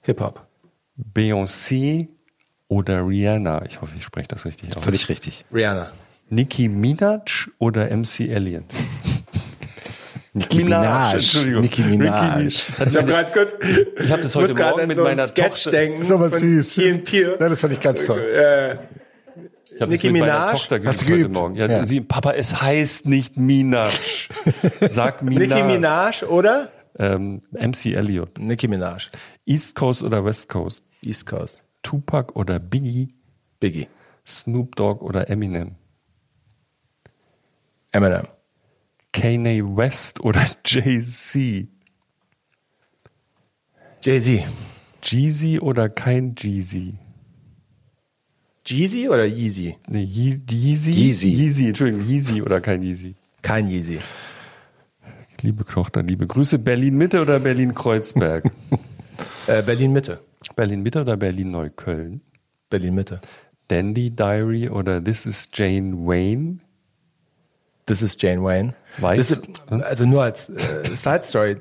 Hip-Hop. 0.02 0.46
Beyoncé 0.96 2.08
oder 2.68 3.06
Rihanna? 3.06 3.64
Ich 3.64 3.80
hoffe, 3.80 3.94
ich 3.96 4.04
spreche 4.04 4.28
das 4.28 4.44
richtig 4.44 4.76
aus. 4.76 4.82
Völlig 4.82 5.08
richtig. 5.08 5.44
Rihanna. 5.52 5.92
Nicki 6.28 6.68
Minaj 6.68 7.48
oder 7.58 7.90
MC 7.90 8.28
Elliott? 8.28 8.64
Nicki 10.36 10.64
Minaj. 10.64 11.14
Entschuldigung. 11.14 11.62
Nicki 11.62 11.82
Minaj. 11.82 12.46
Ich 12.46 12.78
habe 12.78 13.04
gerade 13.06 13.32
kurz. 13.32 13.54
Ich 13.98 14.10
habe 14.10 14.22
das 14.22 14.34
heute 14.36 14.48
muss 14.48 14.54
gerade 14.56 14.72
Morgen 14.76 14.88
mit 14.88 14.96
so 14.96 15.02
meiner 15.04 15.26
Sketch 15.26 15.64
Tochter. 15.64 15.70
denken. 15.70 16.12
Aber 16.12 16.28
von 16.30 16.38
süß. 16.38 16.78
And 16.78 17.04
Peele. 17.04 17.36
Nein, 17.40 17.50
das 17.50 17.60
fand 17.60 17.72
ich 17.72 17.80
ganz 17.80 18.04
toll. 18.04 18.20
Äh, 18.20 18.76
Ich 19.74 19.80
habe 19.80 19.92
das 19.92 20.02
mit 20.02 20.12
meiner 20.12 20.24
Minaj? 20.26 20.50
Tochter 20.52 20.78
geübt 20.78 20.88
Hast 20.88 21.02
du 21.02 21.06
heute 21.06 21.16
geübt? 21.18 21.34
Morgen. 21.34 21.54
Ja, 21.56 21.66
Ja. 21.66 21.86
Sie, 21.86 22.00
Papa, 22.02 22.32
es 22.32 22.60
heißt 22.60 23.06
nicht 23.06 23.36
Minaj. 23.36 23.92
Sag 24.80 25.22
Minaj. 25.22 25.46
Nicki 25.48 25.62
Minaj 25.62 26.22
oder? 26.24 26.70
Ähm, 26.98 27.42
MC 27.52 27.94
Elliott. 27.94 28.38
Nicki 28.38 28.68
Minaj. 28.68 29.08
East 29.46 29.74
Coast 29.74 30.02
oder 30.02 30.24
West 30.24 30.48
Coast? 30.48 30.82
East 31.02 31.26
Coast. 31.26 31.64
Tupac 31.82 32.32
oder 32.34 32.58
Biggie? 32.58 33.14
Biggie. 33.60 33.88
Snoop 34.26 34.76
Dogg 34.76 35.02
oder 35.02 35.30
Eminem? 35.30 35.76
Eminem. 37.92 38.26
Kanye 39.16 39.62
West 39.64 40.20
oder 40.20 40.44
Jay-Z? 40.64 41.66
Jay-Z. 44.02 44.44
Jeezy 45.02 45.58
oder 45.58 45.88
kein 45.88 46.34
Jeezy? 46.34 46.94
Jeezy 48.66 49.08
oder 49.08 49.24
Yeezy? 49.24 49.76
Nee, 49.88 50.02
Ye 50.02 50.38
Yeezy? 50.50 50.90
Yeezy. 50.90 51.28
Yeezy, 51.30 51.68
Entschuldigung, 51.68 52.04
Yeezy 52.06 52.42
oder 52.42 52.60
kein 52.60 52.82
Yeezy? 52.82 53.14
Kein 53.40 53.68
Yeezy. 53.68 54.00
Liebe 55.40 55.64
Tochter, 55.64 56.02
liebe 56.02 56.26
Grüße. 56.26 56.58
Berlin-Mitte 56.58 57.20
oder 57.22 57.40
Berlin-Kreuzberg? 57.40 58.50
Äh, 59.46 59.62
Berlin 59.62 59.92
Mitte. 59.92 60.20
Berlin-Mitte 60.56 61.00
oder 61.00 61.16
Berlin-Neukölln? 61.16 62.20
Berlin 62.68 62.94
Mitte. 62.96 63.20
Dandy 63.68 64.10
Diary 64.10 64.68
oder 64.68 65.02
This 65.02 65.24
is 65.24 65.48
Jane 65.54 66.06
Wayne? 66.06 66.58
This 67.86 68.02
is 68.02 68.16
Jane 68.20 68.42
Wayne. 68.42 68.74
Weiß- 68.98 69.16
This 69.16 69.30
is, 69.30 69.38
also 69.70 70.04
nur 70.06 70.22
als 70.24 70.48
äh, 70.50 70.96
Side 70.96 71.22
Story. 71.22 71.56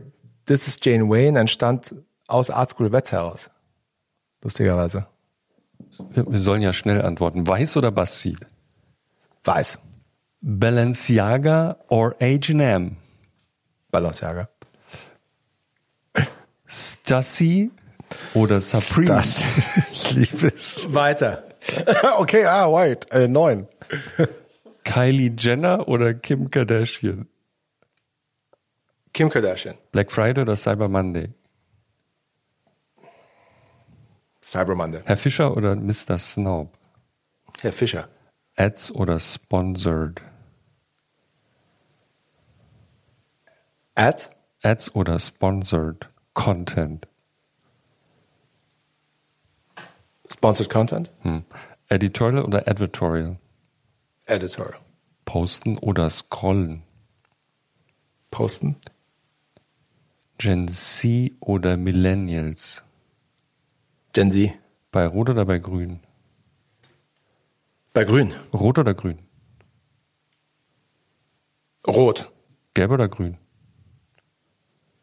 This 0.45 0.67
is 0.67 0.77
Jane 0.81 1.07
Wayne 1.09 1.39
entstand 1.39 1.93
aus 2.27 2.49
Art 2.49 2.71
School 2.71 2.91
West 2.91 3.11
heraus. 3.11 3.49
Lustigerweise. 4.43 5.05
Wir 6.09 6.25
wir 6.31 6.39
sollen 6.39 6.61
ja 6.61 6.73
schnell 6.73 7.01
antworten. 7.03 7.45
Weiß 7.47 7.77
oder 7.77 7.91
Buzzfeed? 7.91 8.39
Weiß. 9.43 9.79
Balenciaga 10.41 11.77
or 11.89 12.15
H&M? 12.19 12.97
Balenciaga. 13.91 14.49
Stussy 16.67 17.71
oder 18.33 18.59
Supreme? 18.61 19.07
Das. 19.07 19.45
Ich 19.91 20.11
liebe 20.11 20.47
es. 20.47 20.93
Weiter. 20.93 21.43
Okay, 22.19 22.45
ah, 22.45 22.67
white. 22.71 23.09
Äh, 23.11 23.27
neun. 23.27 23.67
Kylie 24.85 25.35
Jenner 25.38 25.88
oder 25.88 26.14
Kim 26.14 26.49
Kardashian? 26.49 27.27
Kim 29.14 29.30
Kardashian. 29.30 29.75
Black 29.91 30.11
Friday 30.11 30.41
oder 30.41 30.55
Cyber 30.55 30.88
Monday? 30.88 31.33
Cyber 34.41 34.75
Monday. 34.75 35.01
Herr 35.05 35.17
Fischer 35.17 35.57
oder 35.57 35.75
Mr. 35.75 36.19
Snob? 36.19 36.77
Herr 37.61 37.72
Fischer. 37.73 38.07
Ads 38.57 38.91
oder 38.91 39.19
Sponsored? 39.19 40.22
Ad. 43.95 44.30
Ads 44.61 44.95
oder 44.95 45.19
Sponsored 45.19 46.07
Content? 46.33 47.07
Sponsored 50.31 50.69
Content. 50.69 51.11
Hm. 51.22 51.43
Editorial 51.89 52.43
oder 52.43 52.67
Advertorial? 52.67 53.38
Editorial. 54.25 54.79
Posten 55.25 55.77
oder 55.77 56.09
Scrollen? 56.09 56.83
Posten. 58.31 58.77
Gen 60.37 60.67
Z 60.67 61.31
oder 61.39 61.77
Millennials? 61.77 62.83
Gen 64.13 64.31
Z. 64.31 64.51
Bei 64.91 65.05
Rot 65.07 65.29
oder 65.29 65.45
bei 65.45 65.59
Grün? 65.59 65.99
Bei 67.93 68.03
Grün. 68.03 68.33
Rot 68.53 68.79
oder 68.79 68.93
Grün? 68.93 69.19
Rot. 71.87 72.31
Gelb 72.73 72.91
oder 72.91 73.07
Grün? 73.07 73.37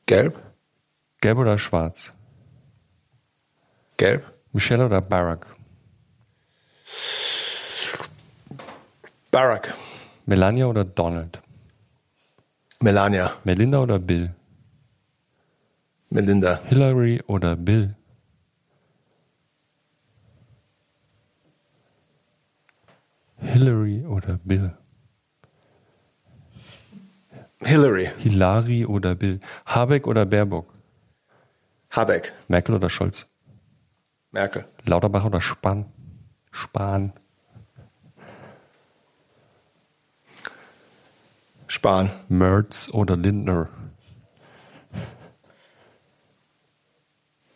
Gelb. 0.07 0.43
Gelb 1.21 1.39
oder 1.39 1.59
Schwarz? 1.59 2.13
Gelb. 3.97 4.25
Michelle 4.53 4.85
oder 4.85 5.01
Barack? 5.01 5.47
Barack. 9.33 9.73
Melania 10.27 10.67
oder 10.67 10.85
Donald? 10.85 11.41
Melania. 12.81 13.33
Melinda 13.45 13.79
oder 13.81 13.99
Bill? 13.99 14.35
Melinda. 16.11 16.61
Hillary 16.69 17.23
oder 17.27 17.57
Bill? 17.57 17.95
Hillary 23.39 24.05
oder 24.05 24.39
Bill? 24.45 24.77
Hillary. 27.61 28.11
Hilari 28.19 28.85
oder 28.85 29.15
Bill? 29.15 29.41
Habeck 29.65 30.07
oder 30.07 30.27
Baerbock? 30.27 30.67
Habeck. 31.91 32.35
Merkel 32.49 32.75
oder 32.75 32.91
Scholz? 32.91 33.27
Merkel. 34.31 34.67
Lauterbach 34.85 35.25
oder 35.25 35.41
Spahn? 35.41 35.87
Spahn. 36.51 37.15
Spahn. 41.73 42.11
Merz 42.29 42.91
oder 42.93 43.17
Lindner? 43.17 43.71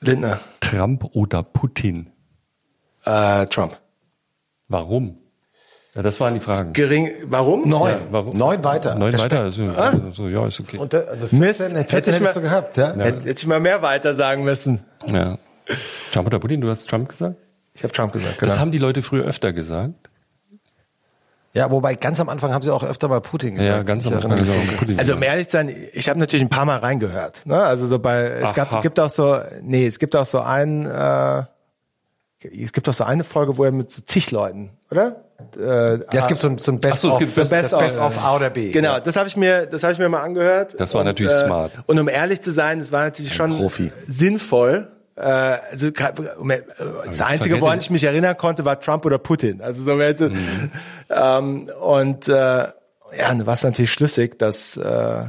Lindner. 0.00 0.40
Trump 0.60 1.04
oder 1.12 1.42
Putin? 1.42 2.10
Äh, 3.04 3.44
Trump. 3.48 3.76
Warum? 4.68 5.18
Ja, 5.94 6.00
das 6.00 6.18
waren 6.18 6.32
die 6.32 6.40
Fragen. 6.40 6.72
Gering. 6.72 7.10
Warum? 7.26 7.68
Neun. 7.68 7.90
Ja, 7.92 7.98
warum? 8.10 8.38
Neun 8.38 8.64
weiter. 8.64 8.94
Neun 8.94 9.18
weiter. 9.18 9.40
Also, 9.40 9.64
also, 9.64 10.28
ja, 10.28 10.46
ist 10.46 10.60
okay. 10.60 10.78
Und 10.78 10.94
also 10.94 11.28
Mist. 11.36 11.60
14, 11.60 11.76
Hätte 11.76 11.90
14 11.90 12.14
ich 12.14 12.20
hättest 12.20 12.22
mal- 12.22 12.32
du 12.34 12.40
gehabt, 12.40 12.76
ja? 12.78 12.94
Hätte 12.94 13.18
hätte 13.20 13.30
ich 13.30 13.46
mal 13.46 13.60
mehr 13.60 13.82
weiter 13.82 14.14
sagen 14.14 14.44
müssen. 14.44 14.80
Ja. 15.06 15.36
Trump 16.12 16.26
oder 16.26 16.38
Putin? 16.38 16.62
Du 16.62 16.70
hast 16.70 16.88
Trump 16.88 17.10
gesagt? 17.10 17.36
Ich 17.74 17.82
habe 17.82 17.92
Trump 17.92 18.14
gesagt. 18.14 18.40
Das 18.40 18.48
Genau. 18.48 18.60
haben 18.60 18.70
die 18.72 18.78
Leute 18.78 19.02
früher 19.02 19.24
öfter 19.24 19.52
gesagt. 19.52 20.08
Ja, 21.56 21.70
wobei 21.70 21.94
ganz 21.94 22.20
am 22.20 22.28
Anfang 22.28 22.52
haben 22.52 22.62
sie 22.62 22.70
auch 22.70 22.84
öfter 22.84 23.08
mal 23.08 23.20
Putin 23.20 23.54
gesagt. 23.54 23.70
Ja, 23.70 23.82
ganz 23.82 24.06
am 24.06 24.12
Anfang. 24.14 24.32
auch 24.32 24.76
Putin 24.78 24.98
Also 24.98 25.14
um 25.14 25.22
ehrlich 25.22 25.46
zu 25.48 25.52
sein, 25.52 25.74
ich 25.94 26.08
habe 26.08 26.18
natürlich 26.18 26.44
ein 26.44 26.50
paar 26.50 26.66
Mal 26.66 26.76
reingehört. 26.76 27.46
Ne? 27.46 27.58
Also 27.60 27.86
so 27.86 27.98
bei 27.98 28.26
es 28.26 28.50
Aha. 28.50 28.64
gab 28.64 28.82
gibt 28.82 29.00
auch 29.00 29.08
so 29.10 29.38
nee, 29.62 29.86
es 29.86 29.98
gibt 29.98 30.14
auch 30.14 30.26
so 30.26 30.40
einen 30.40 30.84
äh, 30.84 31.44
es 32.62 32.72
gibt 32.72 32.88
auch 32.88 32.92
so 32.94 33.04
eine 33.04 33.24
Folge, 33.24 33.56
wo 33.56 33.64
er 33.64 33.72
mit 33.72 33.90
so 33.90 34.02
zig 34.02 34.30
Leuten, 34.30 34.70
oder? 34.90 35.22
Äh, 35.58 35.94
Ja, 35.98 36.04
es 36.12 36.26
gibt 36.26 36.40
so 36.40 36.48
ein, 36.48 36.58
so 36.58 36.70
ein 36.72 36.78
Best, 36.78 36.98
Ach 36.98 37.00
so, 37.00 37.08
es 37.08 37.14
of, 37.16 37.34
Best 37.34 37.50
Best, 37.50 37.74
of. 37.98 38.16
of 38.16 38.24
A 38.24 38.36
oder 38.36 38.50
B. 38.50 38.70
Genau, 38.70 38.92
Ja. 38.94 39.00
das 39.00 39.16
habe 39.16 39.26
ich 39.28 39.36
mir, 39.36 39.66
das 39.66 39.82
habe 39.82 39.94
ich 39.94 39.98
mir 39.98 40.08
mal 40.08 40.22
angehört. 40.22 40.78
Das 40.78 40.94
war 40.94 41.02
natürlich 41.04 41.32
smart. 41.32 41.72
Und 41.86 41.98
um 41.98 42.08
ehrlich 42.08 42.42
zu 42.42 42.52
sein, 42.52 42.78
es 42.80 42.92
war 42.92 43.04
natürlich 43.04 43.34
schon 43.34 43.56
Profi. 43.56 43.90
sinnvoll. 44.06 44.88
Äh, 45.16 45.22
also 45.70 45.88
um, 46.38 46.50
äh, 46.50 46.60
das 47.06 47.20
Einzige, 47.22 47.60
woran 47.60 47.78
ich 47.78 47.90
mich 47.90 48.04
erinnern 48.04 48.36
konnte, 48.36 48.64
war 48.64 48.78
Trump 48.80 49.04
oder 49.06 49.18
Putin. 49.18 49.60
Also 49.62 49.82
so 49.82 50.00
hätte, 50.00 50.30
Mhm. 50.30 50.70
ähm, 51.10 51.70
und 51.80 52.28
äh, 52.28 52.32
ja, 52.32 52.72
dann 53.28 53.46
war 53.46 53.54
es 53.54 53.62
natürlich 53.62 53.92
schlüssig, 53.92 54.38
dass 54.38 54.76
äh, 54.76 55.24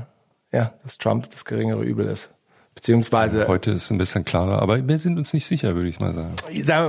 ja, 0.52 0.74
dass 0.84 0.98
Trump 0.98 1.30
das 1.32 1.46
geringere 1.46 1.84
Übel 1.84 2.08
ist. 2.08 2.30
Beziehungsweise 2.76 3.48
Heute 3.48 3.72
ist 3.72 3.90
ein 3.90 3.98
bisschen 3.98 4.24
klarer, 4.24 4.62
aber 4.62 4.88
wir 4.88 5.00
sind 5.00 5.18
uns 5.18 5.34
nicht 5.34 5.48
sicher, 5.48 5.74
würde 5.74 5.90
ich 5.90 6.00
mal 6.00 6.14
sagen. 6.14 6.36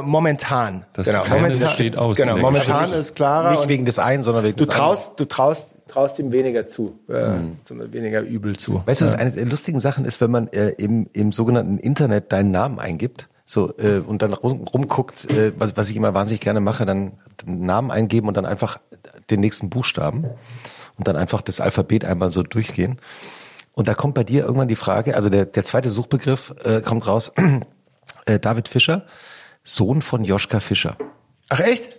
momentan. 0.05 0.85
Das 0.93 1.07
genau, 1.07 1.25
momentan 1.27 1.69
steht 1.75 1.97
aus 1.97 2.17
Genau, 2.19 2.37
momentan 2.37 2.77
Geschichte. 2.83 2.99
ist 2.99 3.17
klarer. 3.17 3.53
Nicht 3.53 3.69
wegen 3.69 3.85
des 3.87 3.99
einen, 3.99 4.23
sondern 4.23 4.45
wegen 4.45 4.57
du 4.59 4.67
des 4.67 4.75
anderen. 4.75 4.89
traust, 4.95 5.19
du 5.21 5.25
traust, 5.25 5.75
traust 5.89 6.19
ihm 6.19 6.31
weniger 6.33 6.67
zu, 6.69 6.99
äh, 7.09 7.39
zum- 7.65 7.93
weniger 7.93 8.21
übel 8.21 8.57
zu. 8.57 8.83
Weißt 8.87 9.01
du, 9.01 9.07
was 9.07 9.15
eine 9.15 9.33
der 9.33 9.47
lustigen 9.47 9.81
Sachen 9.81 10.05
ist, 10.05 10.21
wenn 10.21 10.31
man 10.31 10.49
äh, 10.49 10.69
im, 10.71 11.09
im 11.13 11.33
sogenannten 11.33 11.79
Internet 11.79 12.31
deinen 12.33 12.51
Namen 12.51 12.79
eingibt, 12.79 13.29
so 13.45 13.77
äh, 13.79 13.99
und 13.99 14.23
dann 14.23 14.33
rum, 14.35 14.63
rumguckt, 14.73 15.31
äh, 15.31 15.53
was, 15.59 15.77
was 15.77 15.89
ich 15.91 15.97
immer 15.97 16.13
wahnsinnig 16.15 16.41
gerne 16.41 16.61
mache, 16.61 16.85
dann 16.87 17.13
den 17.45 17.63
Namen 17.65 17.91
eingeben 17.91 18.29
und 18.29 18.37
dann 18.37 18.47
einfach 18.47 18.79
den 19.31 19.41
nächsten 19.41 19.71
Buchstaben 19.71 20.25
und 20.99 21.09
dann 21.09 21.17
einfach 21.17 21.41
das 21.41 21.61
Alphabet 21.61 22.05
einmal 22.05 22.31
so 22.31 22.43
durchgehen. 22.43 22.99
Und 23.73 23.89
da 23.89 23.95
kommt 23.95 24.15
bei 24.15 24.25
dir 24.25 24.43
irgendwann 24.45 24.69
die 24.69 24.77
Frage, 24.77 25.15
also 25.15 25.31
der, 25.31 25.47
der 25.47 25.65
zweite 25.65 25.91
Suchbegriff 25.91 26.55
äh, 26.65 26.81
kommt 26.83 27.07
raus, 27.07 27.33
äh, 28.27 28.39
David 28.39 28.69
Fischer, 28.69 29.07
Sohn 29.63 30.03
von 30.03 30.25
Joschka 30.25 30.61
Fischer. 30.61 30.97
Ach 31.49 31.61
echt? 31.61 31.98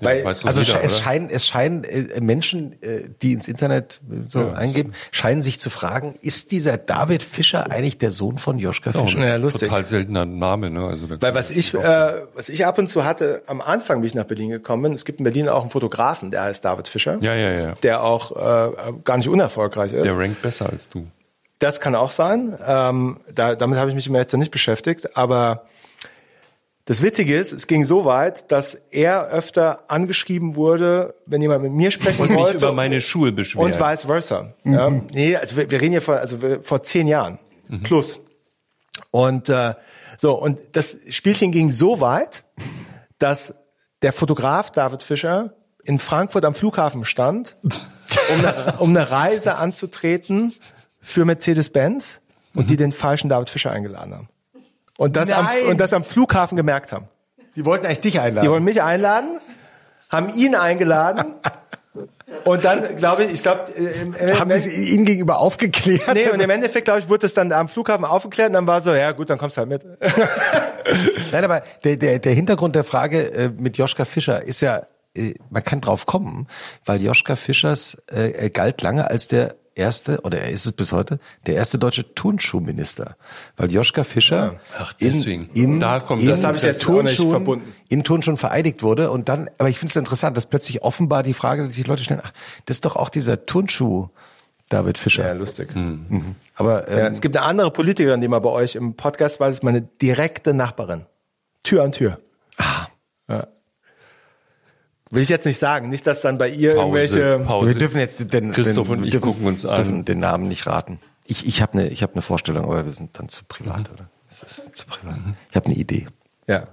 Weil, 0.00 0.24
Weißt 0.24 0.44
du 0.44 0.48
Also 0.48 0.62
sche- 0.62 0.80
es 0.82 0.98
scheinen, 0.98 1.30
es 1.30 1.46
scheinen 1.46 1.84
äh, 1.84 2.20
Menschen, 2.20 2.80
äh, 2.82 3.02
die 3.22 3.32
ins 3.32 3.48
Internet 3.48 4.00
äh, 4.10 4.28
so 4.28 4.40
Ja, 4.40 4.52
eingeben, 4.54 4.92
scheinen 5.10 5.42
sich 5.42 5.58
zu 5.60 5.70
fragen, 5.70 6.14
ist 6.20 6.52
dieser 6.52 6.78
David 6.78 7.22
Fischer 7.22 7.70
eigentlich 7.70 7.98
der 7.98 8.10
Sohn 8.10 8.38
von 8.38 8.58
Joschka 8.58 8.92
Fischer? 8.92 9.18
Ja, 9.18 9.36
lustig. 9.36 9.68
Total 9.68 9.84
seltener 9.84 10.24
Name, 10.24 10.70
ne? 10.70 10.86
Also 10.86 11.08
Weil 11.10 11.34
was 11.34 11.50
ich, 11.50 11.74
äh, 11.74 12.12
was 12.34 12.48
ich 12.48 12.64
ab 12.66 12.78
und 12.78 12.88
zu 12.88 13.04
hatte, 13.04 13.42
am 13.46 13.60
Anfang, 13.60 14.02
wie 14.02 14.06
ich 14.06 14.14
nach 14.14 14.24
Berlin 14.24 14.50
gekommen 14.50 14.82
bin, 14.84 14.92
es 14.92 15.04
gibt 15.04 15.18
in 15.20 15.24
Berlin 15.24 15.48
auch 15.48 15.62
einen 15.62 15.70
Fotografen, 15.70 16.30
der 16.30 16.42
heißt 16.44 16.64
David 16.64 16.88
Fischer, 16.88 17.18
ja, 17.20 17.34
ja, 17.34 17.50
ja. 17.52 17.74
der 17.82 18.02
auch 18.02 18.32
äh, 18.32 18.92
gar 19.04 19.16
nicht 19.16 19.28
unerfolgreich 19.28 19.92
ist. 19.92 20.04
Der 20.04 20.18
rankt 20.18 20.42
besser 20.42 20.68
als 20.70 20.88
du. 20.88 21.06
Das 21.58 21.80
kann 21.80 21.94
auch 21.94 22.10
sein. 22.10 22.56
Ähm, 22.66 23.20
da, 23.32 23.54
damit 23.54 23.78
habe 23.78 23.88
ich 23.88 23.94
mich 23.94 24.08
immer 24.08 24.18
jetzt 24.18 24.32
noch 24.32 24.40
nicht 24.40 24.50
beschäftigt. 24.50 25.16
Aber 25.16 25.64
das 26.84 27.00
Witzige 27.02 27.36
ist, 27.36 27.52
es 27.52 27.66
ging 27.68 27.84
so 27.84 28.04
weit, 28.04 28.50
dass 28.50 28.74
er 28.90 29.28
öfter 29.28 29.84
angeschrieben 29.88 30.56
wurde, 30.56 31.14
wenn 31.26 31.40
jemand 31.40 31.62
mit 31.62 31.72
mir 31.72 31.90
sprechen 31.92 32.22
Und 32.22 32.30
mich 32.30 32.38
wollte. 32.38 32.56
über 32.56 32.72
meine 32.72 33.00
Schuhe 33.00 33.30
beschwert. 33.30 33.64
und 33.64 33.80
vice 33.80 34.02
versa. 34.02 34.54
Ja. 34.64 34.90
Nee, 34.90 35.36
also 35.36 35.56
wir, 35.56 35.70
wir 35.70 35.80
reden 35.80 35.92
hier 35.92 36.02
vor, 36.02 36.16
also 36.16 36.38
vor 36.62 36.82
zehn 36.82 37.06
Jahren 37.06 37.38
plus. 37.84 38.18
Und 39.10 39.48
äh, 39.48 39.74
so, 40.16 40.34
und 40.34 40.58
das 40.72 40.96
Spielchen 41.10 41.52
ging 41.52 41.70
so 41.70 42.00
weit, 42.00 42.44
dass 43.18 43.54
der 44.02 44.12
Fotograf 44.12 44.70
David 44.70 45.02
Fischer 45.02 45.54
in 45.84 45.98
Frankfurt 45.98 46.44
am 46.44 46.54
Flughafen 46.54 47.04
stand, 47.04 47.56
um 47.62 48.38
eine, 48.44 48.74
um 48.78 48.90
eine 48.90 49.10
Reise 49.10 49.54
anzutreten 49.56 50.52
für 51.00 51.24
Mercedes-Benz 51.24 52.20
und 52.54 52.70
die 52.70 52.76
den 52.76 52.92
falschen 52.92 53.28
David 53.28 53.50
Fischer 53.50 53.70
eingeladen 53.70 54.14
haben. 54.14 54.28
Und 54.98 55.16
das, 55.16 55.30
am, 55.32 55.48
und 55.68 55.80
das 55.80 55.92
am 55.92 56.04
Flughafen 56.04 56.56
gemerkt 56.56 56.92
haben. 56.92 57.08
Die 57.56 57.64
wollten 57.64 57.86
eigentlich 57.86 58.00
dich 58.00 58.20
einladen. 58.20 58.46
Die 58.46 58.50
wollen 58.50 58.64
mich 58.64 58.82
einladen, 58.82 59.40
haben 60.08 60.28
ihn 60.34 60.54
eingeladen 60.54 61.34
und 62.44 62.64
dann, 62.64 62.96
glaube 62.96 63.24
ich, 63.24 63.32
ich 63.32 63.42
glaube, 63.42 63.70
im, 63.72 64.14
haben 64.38 64.50
sie 64.50 64.56
es 64.56 64.90
ihnen 64.90 65.04
gegenüber 65.04 65.38
aufgeklärt? 65.38 66.14
Nee, 66.14 66.30
und 66.30 66.40
im 66.40 66.50
Endeffekt, 66.50 66.86
glaube 66.86 67.00
ich, 67.00 67.08
wurde 67.08 67.26
es 67.26 67.34
dann 67.34 67.52
am 67.52 67.68
Flughafen 67.68 68.04
aufgeklärt 68.04 68.48
und 68.48 68.54
dann 68.54 68.66
war 68.66 68.80
so, 68.80 68.92
ja 68.94 69.12
gut, 69.12 69.28
dann 69.30 69.38
kommst 69.38 69.56
du 69.56 69.60
halt 69.60 69.68
mit. 69.68 69.84
Nein, 71.32 71.44
aber 71.44 71.62
der, 71.84 71.96
der, 71.96 72.18
der 72.18 72.32
Hintergrund 72.32 72.74
der 72.74 72.84
Frage 72.84 73.32
äh, 73.32 73.48
mit 73.48 73.76
Joschka 73.78 74.04
Fischer 74.04 74.42
ist 74.42 74.62
ja, 74.62 74.86
äh, 75.14 75.34
man 75.50 75.62
kann 75.62 75.80
drauf 75.80 76.06
kommen, 76.06 76.48
weil 76.84 77.02
Joschka 77.02 77.36
Fischers 77.36 77.98
äh, 78.10 78.30
er 78.30 78.50
galt 78.50 78.80
lange 78.82 79.10
als 79.10 79.28
der 79.28 79.56
erste, 79.74 80.20
oder 80.22 80.40
er 80.40 80.50
ist 80.50 80.66
es 80.66 80.72
bis 80.72 80.92
heute, 80.92 81.18
der 81.46 81.54
erste 81.56 81.78
deutsche 81.78 82.14
Turnschuhminister. 82.14 83.16
Weil 83.56 83.70
Joschka 83.72 84.04
Fischer 84.04 84.56
Ach, 84.78 84.94
in, 84.98 85.48
in, 85.54 85.80
Da 85.80 86.00
kommt 86.00 86.22
in, 86.22 86.28
das- 86.28 86.40
Das 86.40 86.46
habe 86.46 86.56
ich 86.56 86.62
jetzt 86.62 86.86
auch 86.88 87.02
nicht 87.02 87.16
Turnschuhen- 87.16 87.30
verbunden. 87.30 87.74
in 87.88 88.04
Turnschuhen 88.04 88.36
vereidigt 88.36 88.82
wurde 88.82 89.10
und 89.10 89.28
dann, 89.28 89.48
aber 89.58 89.68
ich 89.68 89.78
finde 89.78 89.90
es 89.90 89.96
interessant, 89.96 90.36
dass 90.36 90.46
plötzlich 90.46 90.82
offenbar 90.82 91.22
die 91.22 91.34
Frage, 91.34 91.64
die 91.64 91.70
sich 91.70 91.86
Leute 91.86 92.02
stellen, 92.04 92.20
ach, 92.22 92.32
das 92.66 92.76
ist 92.78 92.84
doch 92.84 92.96
auch 92.96 93.08
dieser 93.08 93.46
Turnschuh 93.46 94.08
David 94.68 94.96
Fischer. 94.96 95.26
Ja, 95.26 95.32
lustig. 95.34 95.74
Mhm. 95.74 96.34
Aber 96.54 96.88
ähm, 96.88 96.98
Ja, 96.98 97.06
es 97.08 97.20
gibt 97.20 97.36
eine 97.36 97.44
andere 97.44 97.70
Politikerin, 97.70 98.20
die 98.22 98.28
mal 98.28 98.38
bei 98.40 98.48
euch 98.50 98.74
im 98.74 98.94
Podcast 98.94 99.38
war, 99.40 99.48
das 99.48 99.56
ist 99.58 99.62
meine 99.64 99.82
direkte 99.82 100.54
Nachbarin. 100.54 101.04
Tür 101.62 101.82
an 101.84 101.92
Tür. 101.92 102.18
ah, 102.58 102.86
Ja. 103.28 103.46
Will 105.12 105.22
ich 105.22 105.28
jetzt 105.28 105.44
nicht 105.44 105.58
sagen. 105.58 105.90
Nicht, 105.90 106.06
dass 106.06 106.22
dann 106.22 106.38
bei 106.38 106.48
ihr 106.48 106.74
Pause, 106.74 106.80
irgendwelche... 106.80 107.44
Pause. 107.44 107.68
wir 107.68 107.74
dürfen 107.74 108.00
jetzt 108.00 108.32
den, 108.32 108.50
Christoph 108.50 108.88
den, 108.88 108.98
und 108.98 109.04
ich 109.04 109.10
dürfen, 109.10 109.26
gucken 109.26 109.46
uns 109.46 109.66
an. 109.66 109.76
dürfen 109.76 110.04
den 110.06 110.20
Namen 110.20 110.48
nicht 110.48 110.66
raten. 110.66 111.00
Ich, 111.26 111.46
ich 111.46 111.60
habe 111.60 111.74
eine 111.74 111.88
ich 111.88 112.02
hab 112.02 112.14
ne 112.14 112.22
Vorstellung, 112.22 112.64
aber 112.64 112.86
wir 112.86 112.92
sind 112.92 113.18
dann 113.18 113.28
zu 113.28 113.44
privat, 113.44 113.92
oder? 113.92 114.08
Das 114.30 114.42
ist 114.42 114.74
zu 114.74 114.86
privat. 114.86 115.18
Ich 115.50 115.56
habe 115.56 115.66
eine 115.66 115.74
Idee. 115.74 116.06
Ja. 116.46 116.68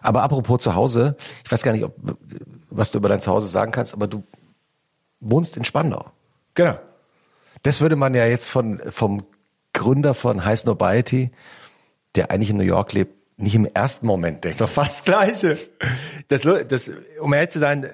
Aber 0.00 0.24
apropos 0.24 0.60
zu 0.60 0.74
Hause, 0.74 1.16
ich 1.44 1.52
weiß 1.52 1.62
gar 1.62 1.70
nicht, 1.70 1.84
ob, 1.84 1.94
was 2.68 2.90
du 2.90 2.98
über 2.98 3.08
dein 3.08 3.20
Zuhause 3.20 3.46
sagen 3.46 3.70
kannst, 3.70 3.94
aber 3.94 4.08
du 4.08 4.24
wohnst 5.20 5.56
in 5.56 5.64
Spandau. 5.64 6.06
Genau. 6.54 6.80
Das 7.62 7.80
würde 7.80 7.94
man 7.94 8.12
ja 8.12 8.26
jetzt 8.26 8.48
von, 8.48 8.82
vom 8.90 9.24
Gründer 9.72 10.14
von 10.14 10.44
High 10.44 10.58
Snobiety, 10.58 11.30
der 12.16 12.32
eigentlich 12.32 12.50
in 12.50 12.56
New 12.56 12.64
York 12.64 12.92
lebt, 12.92 13.17
nicht 13.38 13.54
im 13.54 13.66
ersten 13.66 14.06
Moment 14.06 14.44
denken. 14.44 14.50
Ist 14.50 14.60
doch 14.60 14.68
fast 14.68 14.98
das 14.98 15.04
Gleiche. 15.04 15.58
Das, 16.26 16.42
das, 16.68 16.90
um 17.20 17.32
ehrlich 17.32 17.50
zu 17.50 17.60
sein, 17.60 17.88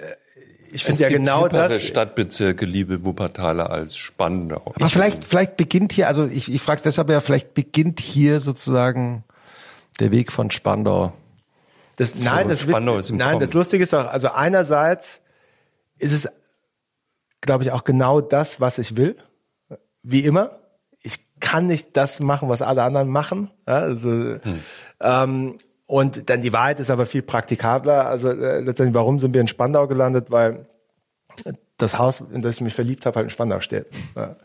ich 0.71 0.83
finde 0.83 1.03
ja 1.03 1.09
genau 1.09 1.47
das... 1.47 1.83
Stadtbezirke, 1.83 2.65
liebe 2.65 3.05
Wuppertaler, 3.05 3.69
als 3.69 3.95
Spandau. 3.95 4.73
Aber 4.75 4.87
vielleicht, 4.87 5.23
vielleicht 5.23 5.55
beginnt 5.55 5.93
hier, 5.93 6.07
also 6.07 6.25
ich, 6.25 6.51
ich 6.51 6.61
frage 6.61 6.77
es 6.77 6.81
deshalb 6.81 7.09
ja, 7.09 7.21
vielleicht 7.21 7.53
beginnt 7.53 8.01
hier 8.01 8.39
sozusagen 8.39 9.23
der 9.99 10.11
Weg 10.11 10.31
von 10.31 10.51
Spandau. 10.51 11.13
Das, 11.95 12.15
nein, 12.15 12.49
das, 12.49 12.61
Spandau 12.61 12.97
ist 12.97 13.09
im 13.09 13.17
nein, 13.17 13.33
Kommen. 13.33 13.39
das 13.39 13.53
Lustige 13.53 13.83
ist 13.83 13.93
auch, 13.93 14.07
also 14.07 14.29
einerseits 14.31 15.21
ist 15.97 16.11
es, 16.11 16.29
glaube 17.39 17.63
ich, 17.63 17.71
auch 17.71 17.83
genau 17.83 18.19
das, 18.19 18.59
was 18.59 18.79
ich 18.79 18.97
will. 18.97 19.15
Wie 20.03 20.25
immer. 20.25 20.59
Kann 21.39 21.67
nicht 21.67 21.95
das 21.97 22.19
machen, 22.19 22.49
was 22.49 22.61
alle 22.61 22.83
anderen 22.83 23.09
machen. 23.09 23.51
Ja, 23.67 23.75
also, 23.75 24.09
Hm. 24.09 24.59
ähm, 25.01 25.57
und 25.87 26.29
dann 26.29 26.41
die 26.41 26.51
Wahrheit 26.51 26.79
ist 26.79 26.89
aber 26.89 27.05
viel 27.05 27.21
praktikabler. 27.21 28.07
Also 28.07 28.29
äh, 28.29 28.61
letztendlich, 28.61 28.95
warum 28.95 29.19
sind 29.19 29.33
wir 29.33 29.41
in 29.41 29.47
Spandau 29.47 29.87
gelandet? 29.87 30.31
Weil 30.31 30.65
das 31.77 31.99
Haus, 31.99 32.23
in 32.33 32.41
das 32.41 32.55
ich 32.55 32.61
mich 32.61 32.73
verliebt 32.73 33.05
habe, 33.05 33.17
halt 33.17 33.25
in 33.25 33.29
Spandau 33.29 33.59
steht. 33.59 33.87
Ja. 34.15 34.37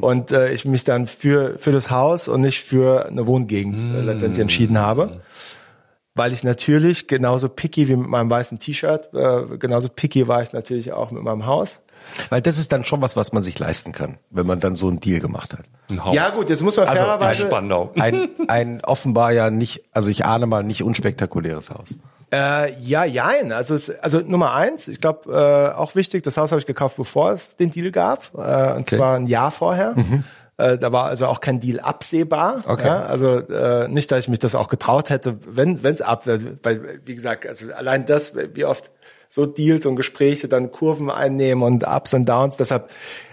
Und 0.00 0.32
äh, 0.32 0.52
ich 0.52 0.64
mich 0.64 0.84
dann 0.84 1.06
für, 1.06 1.58
für 1.58 1.72
das 1.72 1.90
Haus 1.90 2.28
und 2.28 2.40
nicht 2.42 2.62
für 2.62 3.06
eine 3.06 3.26
Wohngegend 3.26 3.82
äh, 3.82 4.00
letztendlich 4.00 4.40
entschieden 4.40 4.78
habe 4.78 5.20
weil 6.14 6.32
ich 6.32 6.44
natürlich 6.44 7.06
genauso 7.06 7.48
picky 7.48 7.88
wie 7.88 7.96
mit 7.96 8.08
meinem 8.08 8.30
weißen 8.30 8.58
T-Shirt, 8.58 9.10
äh, 9.14 9.56
genauso 9.58 9.88
picky 9.88 10.28
war 10.28 10.42
ich 10.42 10.52
natürlich 10.52 10.92
auch 10.92 11.10
mit 11.10 11.22
meinem 11.22 11.46
Haus. 11.46 11.80
Weil 12.30 12.42
das 12.42 12.58
ist 12.58 12.72
dann 12.72 12.84
schon 12.84 13.00
was, 13.00 13.16
was 13.16 13.32
man 13.32 13.42
sich 13.42 13.58
leisten 13.58 13.92
kann, 13.92 14.18
wenn 14.30 14.46
man 14.46 14.60
dann 14.60 14.74
so 14.74 14.88
einen 14.88 15.00
Deal 15.00 15.20
gemacht 15.20 15.52
hat. 15.52 15.64
ein 15.90 16.04
Haus. 16.04 16.14
Ja 16.14 16.30
gut, 16.30 16.50
jetzt 16.50 16.62
muss 16.62 16.76
man 16.76 16.88
Also, 16.88 17.04
fairerweise... 17.04 17.42
Ein, 17.96 18.28
ein 18.48 18.84
offenbar 18.84 19.32
ja 19.32 19.50
nicht, 19.50 19.82
also 19.92 20.08
ich 20.08 20.24
ahne 20.24 20.46
mal 20.46 20.62
nicht 20.62 20.82
unspektakuläres 20.82 21.70
Haus. 21.70 21.96
Äh, 22.32 22.72
ja, 22.80 23.04
jein. 23.04 23.52
Also, 23.52 23.74
es, 23.74 23.90
also 24.00 24.20
Nummer 24.20 24.54
eins, 24.54 24.88
ich 24.88 25.00
glaube, 25.00 25.30
äh, 25.30 25.76
auch 25.76 25.94
wichtig, 25.94 26.22
das 26.22 26.36
Haus 26.36 26.50
habe 26.50 26.60
ich 26.60 26.66
gekauft, 26.66 26.96
bevor 26.96 27.32
es 27.32 27.56
den 27.56 27.70
Deal 27.70 27.90
gab. 27.90 28.30
Äh, 28.34 28.76
und 28.76 28.88
zwar 28.88 29.16
ein 29.16 29.26
Jahr 29.26 29.50
vorher. 29.50 29.94
Äh, 30.56 30.78
da 30.78 30.92
war 30.92 31.06
also 31.06 31.26
auch 31.26 31.40
kein 31.40 31.60
Deal 31.60 31.80
absehbar. 31.80 32.62
Okay. 32.66 32.86
Ja, 32.86 33.04
also 33.04 33.38
äh, 33.38 33.88
nicht, 33.88 34.10
dass 34.12 34.24
ich 34.24 34.28
mich 34.28 34.38
das 34.38 34.54
auch 34.54 34.68
getraut 34.68 35.10
hätte, 35.10 35.38
wenn 35.46 35.76
es 35.82 36.02
ab 36.02 36.26
wäre. 36.26 36.58
Weil, 36.62 37.00
wie 37.04 37.14
gesagt, 37.14 37.46
also 37.46 37.72
allein 37.72 38.06
das, 38.06 38.34
wie 38.34 38.64
oft 38.64 38.90
so 39.32 39.46
Deals 39.46 39.86
und 39.86 39.96
Gespräche 39.96 40.46
dann 40.46 40.70
Kurven 40.70 41.10
einnehmen 41.10 41.64
und 41.64 41.86
Ups 41.86 42.12
und 42.12 42.28
Downs. 42.28 42.58
Deshalb, 42.58 42.90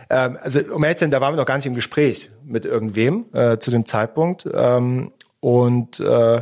ähm, 0.09 0.37
also 0.41 0.61
um 0.73 0.81
ehrlich 0.85 0.97
zu 0.97 1.03
sein, 1.03 1.11
da 1.11 1.19
waren 1.19 1.33
wir 1.33 1.37
noch 1.37 1.45
gar 1.45 1.57
nicht 1.57 1.65
im 1.65 1.75
Gespräch 1.75 2.31
mit 2.45 2.65
irgendwem 2.65 3.25
äh, 3.33 3.57
zu 3.57 3.69
dem 3.69 3.85
Zeitpunkt. 3.85 4.47
Ähm, 4.49 5.11
und 5.41 5.99
äh, 5.99 6.41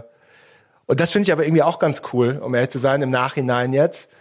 und 0.86 1.00
das 1.00 1.12
finde 1.12 1.24
ich 1.24 1.32
aber 1.34 1.44
irgendwie 1.44 1.64
auch 1.64 1.80
ganz 1.80 2.04
cool, 2.14 2.40
um 2.42 2.54
ehrlich 2.54 2.70
zu 2.70 2.78
sein, 2.78 3.02
im 3.02 3.10
Nachhinein 3.10 3.74
jetzt, 3.74 4.12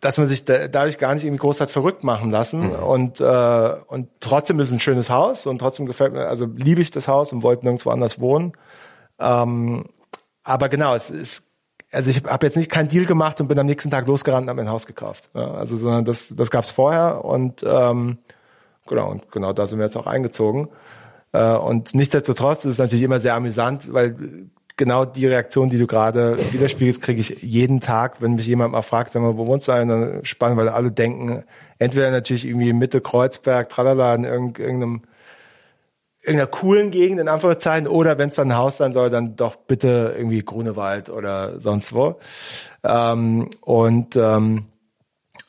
dass 0.00 0.18
man 0.18 0.28
sich 0.28 0.44
da, 0.44 0.68
dadurch 0.68 0.98
gar 0.98 1.14
nicht 1.14 1.24
irgendwie 1.24 1.40
groß 1.40 1.60
hat 1.60 1.70
verrückt 1.70 2.04
machen 2.04 2.30
lassen. 2.30 2.68
Mhm. 2.68 2.74
Und, 2.74 3.20
äh, 3.20 3.74
und 3.88 4.08
trotzdem 4.20 4.60
ist 4.60 4.68
es 4.68 4.74
ein 4.74 4.80
schönes 4.80 5.10
Haus 5.10 5.46
und 5.46 5.58
trotzdem 5.58 5.86
gefällt 5.86 6.12
mir, 6.12 6.28
also 6.28 6.46
liebe 6.46 6.80
ich 6.80 6.92
das 6.92 7.08
Haus 7.08 7.32
und 7.32 7.42
wollte 7.42 7.64
nirgendwo 7.64 7.90
anders 7.90 8.20
wohnen. 8.20 8.52
Ähm, 9.18 9.86
aber 10.44 10.68
genau, 10.68 10.94
es 10.94 11.10
ist, 11.10 11.43
also 11.94 12.10
ich 12.10 12.24
habe 12.24 12.46
jetzt 12.46 12.56
nicht 12.56 12.70
keinen 12.70 12.88
Deal 12.88 13.06
gemacht 13.06 13.40
und 13.40 13.48
bin 13.48 13.58
am 13.58 13.66
nächsten 13.66 13.90
Tag 13.90 14.06
losgerannt 14.06 14.44
und 14.44 14.50
habe 14.50 14.60
ein 14.60 14.68
Haus 14.68 14.86
gekauft. 14.86 15.30
Ja, 15.34 15.52
also 15.52 15.76
sondern 15.76 16.04
das, 16.04 16.34
das 16.36 16.50
gab 16.50 16.64
es 16.64 16.70
vorher 16.70 17.24
und 17.24 17.64
ähm, 17.66 18.18
genau, 18.86 19.10
und 19.10 19.30
genau 19.30 19.52
da 19.52 19.66
sind 19.66 19.78
wir 19.78 19.84
jetzt 19.84 19.96
auch 19.96 20.06
eingezogen. 20.06 20.68
Äh, 21.32 21.54
und 21.56 21.94
nichtsdestotrotz 21.94 22.64
ist 22.64 22.72
es 22.72 22.78
natürlich 22.78 23.04
immer 23.04 23.20
sehr 23.20 23.34
amüsant, 23.34 23.92
weil 23.92 24.16
genau 24.76 25.04
die 25.04 25.26
Reaktion, 25.26 25.68
die 25.68 25.78
du 25.78 25.86
gerade 25.86 26.36
widerspiegelst, 26.52 27.00
kriege 27.00 27.20
ich 27.20 27.42
jeden 27.42 27.80
Tag, 27.80 28.20
wenn 28.20 28.34
mich 28.34 28.46
jemand 28.46 28.72
mal 28.72 28.82
fragt, 28.82 29.12
sag 29.12 29.22
mal, 29.22 29.36
wo 29.36 29.46
wohnst 29.46 29.68
du 29.68 29.72
eigentlich? 29.72 29.88
Dann 29.88 30.24
spannend, 30.24 30.58
weil 30.58 30.68
alle 30.68 30.90
denken, 30.90 31.44
entweder 31.78 32.10
natürlich 32.10 32.46
irgendwie 32.46 32.72
Mitte 32.72 33.00
Kreuzberg, 33.00 33.68
tralala, 33.68 34.14
in 34.14 34.24
irgendeinem 34.24 35.02
irgendeiner 36.24 36.46
coolen 36.46 36.90
Gegend 36.90 37.20
in 37.20 37.28
Anführungszeichen 37.28 37.86
oder 37.86 38.16
wenn 38.16 38.30
es 38.30 38.36
dann 38.36 38.50
ein 38.50 38.56
Haus 38.56 38.78
sein 38.78 38.94
soll, 38.94 39.10
dann 39.10 39.36
doch 39.36 39.56
bitte 39.56 40.14
irgendwie 40.16 40.42
Grunewald 40.42 41.10
oder 41.10 41.60
sonst 41.60 41.92
wo. 41.92 42.18
Ähm, 42.82 43.50
und 43.60 44.16
ähm, 44.16 44.66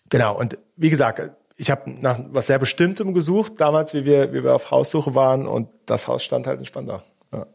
genau, 0.09 0.37
und 0.37 0.57
wie 0.75 0.89
gesagt, 0.89 1.31
ich 1.57 1.71
habe 1.71 1.89
nach 1.89 2.19
was 2.27 2.47
sehr 2.47 2.59
Bestimmtem 2.59 3.13
gesucht, 3.13 3.53
damals, 3.57 3.93
wie 3.93 4.03
wir, 4.03 4.33
wie 4.33 4.43
wir 4.43 4.53
auf 4.53 4.69
Haussuche 4.69 5.15
waren 5.15 5.47
und 5.47 5.69
das 5.85 6.09
Haus 6.09 6.23
stand 6.23 6.45
halt 6.45 6.59
in 6.59 6.65
Spandau. 6.65 7.01
Ja. 7.31 7.45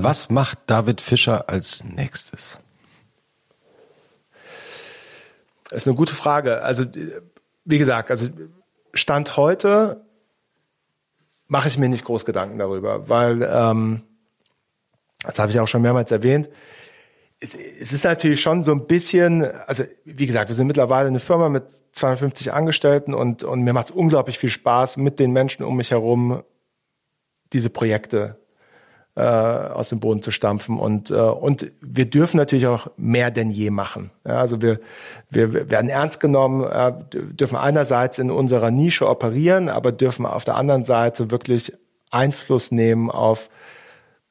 Was 0.00 0.30
macht 0.30 0.58
David 0.66 1.02
Fischer 1.02 1.50
als 1.50 1.84
nächstes? 1.84 2.60
Das 5.64 5.82
ist 5.82 5.86
eine 5.86 5.96
gute 5.96 6.14
Frage. 6.14 6.62
Also, 6.62 6.86
wie 7.66 7.78
gesagt, 7.78 8.10
also 8.10 8.28
Stand 8.94 9.36
heute 9.36 10.00
mache 11.52 11.68
ich 11.68 11.76
mir 11.76 11.90
nicht 11.90 12.06
groß 12.06 12.24
Gedanken 12.24 12.58
darüber, 12.58 13.10
weil, 13.10 13.42
ähm, 13.42 14.00
das 15.22 15.38
habe 15.38 15.50
ich 15.50 15.60
auch 15.60 15.68
schon 15.68 15.82
mehrmals 15.82 16.10
erwähnt, 16.10 16.48
es, 17.40 17.54
es 17.54 17.92
ist 17.92 18.04
natürlich 18.04 18.40
schon 18.40 18.64
so 18.64 18.72
ein 18.72 18.86
bisschen, 18.86 19.44
also 19.66 19.84
wie 20.06 20.24
gesagt, 20.24 20.48
wir 20.48 20.56
sind 20.56 20.66
mittlerweile 20.66 21.08
eine 21.08 21.20
Firma 21.20 21.50
mit 21.50 21.64
250 21.92 22.54
Angestellten 22.54 23.12
und, 23.12 23.44
und 23.44 23.60
mir 23.64 23.74
macht 23.74 23.90
es 23.90 23.90
unglaublich 23.90 24.38
viel 24.38 24.48
Spaß, 24.48 24.96
mit 24.96 25.20
den 25.20 25.32
Menschen 25.32 25.62
um 25.62 25.76
mich 25.76 25.90
herum 25.90 26.42
diese 27.52 27.68
Projekte 27.68 28.40
äh, 29.14 29.20
aus 29.20 29.90
dem 29.90 30.00
Boden 30.00 30.22
zu 30.22 30.30
stampfen. 30.30 30.78
Und, 30.78 31.10
äh, 31.10 31.14
und 31.14 31.70
wir 31.80 32.06
dürfen 32.06 32.36
natürlich 32.36 32.66
auch 32.66 32.88
mehr 32.96 33.30
denn 33.30 33.50
je 33.50 33.70
machen. 33.70 34.10
Ja, 34.26 34.38
also 34.38 34.62
wir, 34.62 34.80
wir 35.30 35.70
werden 35.70 35.88
ernst 35.88 36.20
genommen, 36.20 36.64
äh, 36.64 36.92
dürfen 37.12 37.56
einerseits 37.56 38.18
in 38.18 38.30
unserer 38.30 38.70
Nische 38.70 39.08
operieren, 39.08 39.68
aber 39.68 39.92
dürfen 39.92 40.24
auf 40.24 40.44
der 40.44 40.56
anderen 40.56 40.84
Seite 40.84 41.30
wirklich 41.30 41.72
Einfluss 42.10 42.72
nehmen 42.72 43.10
auf 43.10 43.48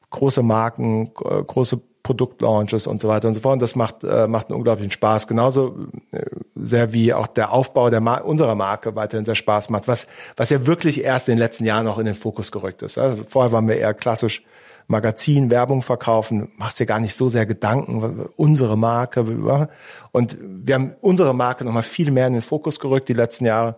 große 0.09 0.43
Marken, 0.43 1.13
große 1.13 1.79
Produktlaunches 2.03 2.87
und 2.87 2.99
so 2.99 3.07
weiter 3.07 3.27
und 3.27 3.35
so 3.35 3.41
fort. 3.41 3.53
Und 3.53 3.61
das 3.61 3.75
macht, 3.75 4.03
äh, 4.03 4.27
macht 4.27 4.49
einen 4.49 4.57
unglaublichen 4.57 4.91
Spaß. 4.91 5.27
Genauso 5.27 5.87
äh, 6.11 6.25
sehr 6.55 6.93
wie 6.93 7.13
auch 7.13 7.27
der 7.27 7.51
Aufbau 7.51 7.89
der 7.89 8.01
Mar 8.01 8.25
unserer 8.25 8.55
Marke 8.55 8.95
weiterhin 8.95 9.25
sehr 9.25 9.35
Spaß 9.35 9.69
macht, 9.69 9.87
was, 9.87 10.07
was 10.35 10.49
ja 10.49 10.65
wirklich 10.65 11.03
erst 11.03 11.29
in 11.29 11.35
den 11.35 11.39
letzten 11.39 11.65
Jahren 11.65 11.87
auch 11.87 11.99
in 11.99 12.05
den 12.05 12.15
Fokus 12.15 12.51
gerückt 12.51 12.81
ist. 12.81 12.97
Also 12.97 13.23
vorher 13.27 13.51
waren 13.51 13.67
wir 13.67 13.75
eher 13.75 13.93
klassisch 13.93 14.43
Magazin, 14.87 15.49
Werbung 15.49 15.81
verkaufen, 15.81 16.51
machst 16.57 16.79
dir 16.79 16.85
gar 16.85 16.99
nicht 16.99 17.15
so 17.15 17.29
sehr 17.29 17.45
Gedanken, 17.45 18.29
unsere 18.35 18.77
Marke. 18.77 19.69
Und 20.11 20.37
wir 20.39 20.75
haben 20.75 20.95
unsere 21.01 21.33
Marke 21.33 21.65
nochmal 21.65 21.83
viel 21.83 22.11
mehr 22.11 22.27
in 22.27 22.33
den 22.33 22.41
Fokus 22.41 22.79
gerückt 22.79 23.09
die 23.09 23.13
letzten 23.13 23.45
Jahre. 23.45 23.75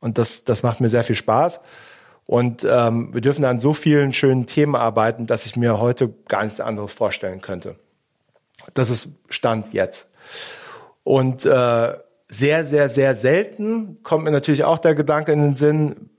Und 0.00 0.18
das, 0.18 0.44
das 0.44 0.62
macht 0.62 0.80
mir 0.80 0.88
sehr 0.88 1.04
viel 1.04 1.16
Spaß. 1.16 1.60
Und 2.26 2.66
ähm, 2.68 3.14
wir 3.14 3.20
dürfen 3.20 3.44
an 3.44 3.60
so 3.60 3.72
vielen 3.72 4.12
schönen 4.12 4.46
Themen 4.46 4.74
arbeiten, 4.74 5.26
dass 5.26 5.46
ich 5.46 5.56
mir 5.56 5.78
heute 5.78 6.12
gar 6.28 6.44
nichts 6.44 6.60
anderes 6.60 6.92
vorstellen 6.92 7.40
könnte. 7.40 7.76
Das 8.74 8.90
ist 8.90 9.08
Stand 9.28 9.72
jetzt. 9.72 10.08
Und 11.04 11.46
äh, 11.46 11.94
sehr, 12.28 12.64
sehr, 12.64 12.88
sehr 12.88 13.14
selten 13.14 14.02
kommt 14.02 14.24
mir 14.24 14.32
natürlich 14.32 14.64
auch 14.64 14.78
der 14.78 14.96
Gedanke 14.96 15.32
in 15.32 15.40
den 15.40 15.54
Sinn, 15.54 16.10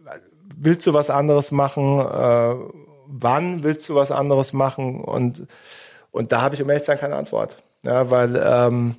willst 0.55 0.87
du 0.87 0.93
was 0.93 1.09
anderes 1.09 1.51
machen? 1.51 1.99
Äh, 1.99 2.55
wann 3.07 3.63
willst 3.63 3.87
du 3.89 3.95
was 3.95 4.11
anderes 4.11 4.53
machen? 4.53 5.01
Und, 5.01 5.47
und 6.11 6.31
da 6.31 6.41
habe 6.41 6.55
ich 6.55 6.61
um 6.61 6.69
ehrlich 6.69 6.83
zu 6.83 6.87
sein 6.87 6.99
keine 6.99 7.15
Antwort. 7.15 7.57
Ja, 7.83 8.09
weil 8.11 8.41
ähm, 8.43 8.95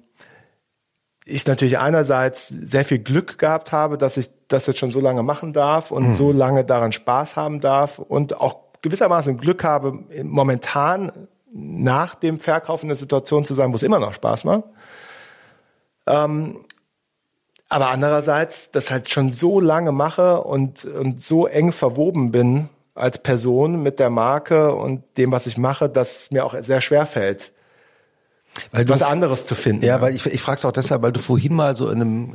ich 1.24 1.46
natürlich 1.46 1.78
einerseits 1.78 2.48
sehr 2.48 2.84
viel 2.84 2.98
Glück 2.98 3.38
gehabt 3.38 3.72
habe, 3.72 3.98
dass 3.98 4.16
ich 4.16 4.30
das 4.48 4.66
jetzt 4.66 4.78
schon 4.78 4.90
so 4.90 5.00
lange 5.00 5.22
machen 5.22 5.52
darf 5.52 5.90
und 5.90 6.08
mhm. 6.08 6.14
so 6.14 6.32
lange 6.32 6.64
daran 6.64 6.92
Spaß 6.92 7.36
haben 7.36 7.60
darf 7.60 7.98
und 7.98 8.40
auch 8.40 8.56
gewissermaßen 8.80 9.36
Glück 9.38 9.64
habe, 9.64 9.98
momentan 10.22 11.12
nach 11.52 12.14
dem 12.14 12.38
Verkauf 12.38 12.82
in 12.82 12.88
der 12.88 12.96
Situation 12.96 13.44
zu 13.44 13.54
sein, 13.54 13.72
wo 13.72 13.76
es 13.76 13.82
immer 13.82 13.98
noch 13.98 14.14
Spaß 14.14 14.44
macht. 14.44 14.64
Ähm, 16.06 16.64
aber 17.68 17.88
andererseits, 17.88 18.70
das 18.70 18.90
halt 18.90 19.08
schon 19.08 19.30
so 19.30 19.60
lange 19.60 19.92
mache 19.92 20.40
und, 20.40 20.84
und 20.86 21.20
so 21.20 21.46
eng 21.46 21.72
verwoben 21.72 22.30
bin 22.30 22.70
als 22.98 23.22
Person 23.22 23.82
mit 23.82 23.98
der 23.98 24.10
Marke 24.10 24.74
und 24.74 25.02
dem, 25.16 25.32
was 25.32 25.46
ich 25.46 25.56
mache, 25.56 25.88
dass 25.88 26.30
mir 26.30 26.44
auch 26.44 26.54
sehr 26.60 26.80
schwer 26.80 27.06
fällt, 27.06 27.52
weil 28.72 28.88
was 28.88 29.02
anderes 29.02 29.46
zu 29.46 29.54
finden. 29.54 29.84
Ja, 29.84 30.00
weil 30.00 30.14
ich, 30.14 30.26
ich 30.26 30.40
frage 30.40 30.58
es 30.58 30.64
auch 30.64 30.72
deshalb, 30.72 31.02
weil 31.02 31.12
du 31.12 31.20
vorhin 31.20 31.54
mal 31.54 31.76
so 31.76 31.90
in 31.90 32.00
einem 32.00 32.34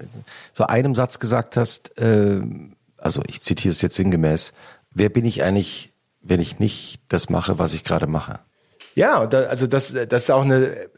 so 0.54 0.66
einem 0.66 0.96
Satz 0.96 1.20
gesagt 1.20 1.58
hast, 1.58 2.00
äh, 2.00 2.42
also 2.98 3.22
ich 3.28 3.42
zitiere 3.42 3.72
es 3.72 3.82
jetzt 3.82 3.96
sinngemäß, 3.96 4.54
wer 4.92 5.10
bin 5.10 5.26
ich 5.26 5.44
eigentlich, 5.44 5.94
wenn 6.22 6.40
ich 6.40 6.60
nicht 6.60 7.02
das 7.10 7.30
mache, 7.30 7.60
was 7.60 7.74
ich 7.74 7.84
gerade 7.84 8.08
mache? 8.08 8.40
Ja, 8.96 9.26
da, 9.26 9.42
also 9.44 9.68
das, 9.68 9.94
das 10.08 10.24
ist 10.24 10.32
auch 10.32 10.44
eine 10.44 10.90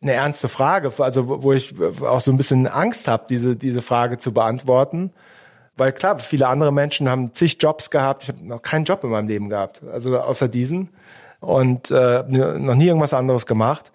eine 0.00 0.12
ernste 0.12 0.48
Frage, 0.48 0.92
also 0.98 1.42
wo 1.42 1.52
ich 1.52 1.74
auch 2.02 2.20
so 2.20 2.30
ein 2.30 2.36
bisschen 2.36 2.68
Angst 2.68 3.08
habe, 3.08 3.26
diese 3.28 3.56
diese 3.56 3.82
Frage 3.82 4.18
zu 4.18 4.32
beantworten 4.32 5.12
weil 5.78 5.92
klar, 5.92 6.18
viele 6.18 6.48
andere 6.48 6.72
Menschen 6.72 7.08
haben 7.08 7.32
zig 7.32 7.56
Jobs 7.60 7.90
gehabt. 7.90 8.24
Ich 8.24 8.28
habe 8.28 8.46
noch 8.46 8.62
keinen 8.62 8.84
Job 8.84 9.04
in 9.04 9.10
meinem 9.10 9.28
Leben 9.28 9.48
gehabt, 9.48 9.82
also 9.90 10.18
außer 10.18 10.48
diesen 10.48 10.90
und 11.40 11.90
äh, 11.90 12.24
noch 12.28 12.74
nie 12.74 12.86
irgendwas 12.86 13.14
anderes 13.14 13.46
gemacht. 13.46 13.92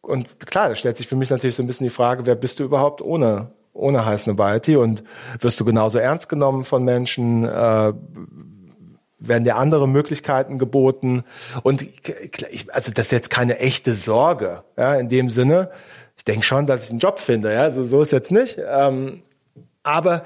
Und 0.00 0.40
klar, 0.40 0.68
da 0.68 0.76
stellt 0.76 0.96
sich 0.96 1.08
für 1.08 1.16
mich 1.16 1.30
natürlich 1.30 1.56
so 1.56 1.62
ein 1.62 1.66
bisschen 1.66 1.86
die 1.86 1.94
Frage, 1.94 2.26
wer 2.26 2.34
bist 2.34 2.58
du 2.58 2.64
überhaupt 2.64 3.00
ohne 3.02 3.52
ohne 3.72 4.04
High 4.04 4.20
Snobiety 4.20 4.76
und 4.76 5.04
wirst 5.38 5.60
du 5.60 5.64
genauso 5.64 5.98
ernst 5.98 6.28
genommen 6.28 6.64
von 6.64 6.82
Menschen? 6.84 7.44
Äh, 7.44 7.92
werden 9.20 9.44
dir 9.44 9.56
andere 9.56 9.86
Möglichkeiten 9.86 10.58
geboten? 10.58 11.24
Und 11.62 11.82
ich, 11.82 12.74
also 12.74 12.90
das 12.90 13.06
ist 13.06 13.12
jetzt 13.12 13.30
keine 13.30 13.58
echte 13.58 13.94
Sorge, 13.94 14.64
ja, 14.76 14.94
in 14.94 15.08
dem 15.08 15.28
Sinne. 15.28 15.70
Ich 16.16 16.24
denke 16.24 16.44
schon, 16.44 16.66
dass 16.66 16.84
ich 16.84 16.90
einen 16.90 16.98
Job 16.98 17.20
finde, 17.20 17.52
ja, 17.52 17.62
also 17.62 17.84
so 17.84 18.02
ist 18.02 18.12
jetzt 18.12 18.32
nicht. 18.32 18.58
Ähm, 18.66 19.22
aber 19.82 20.24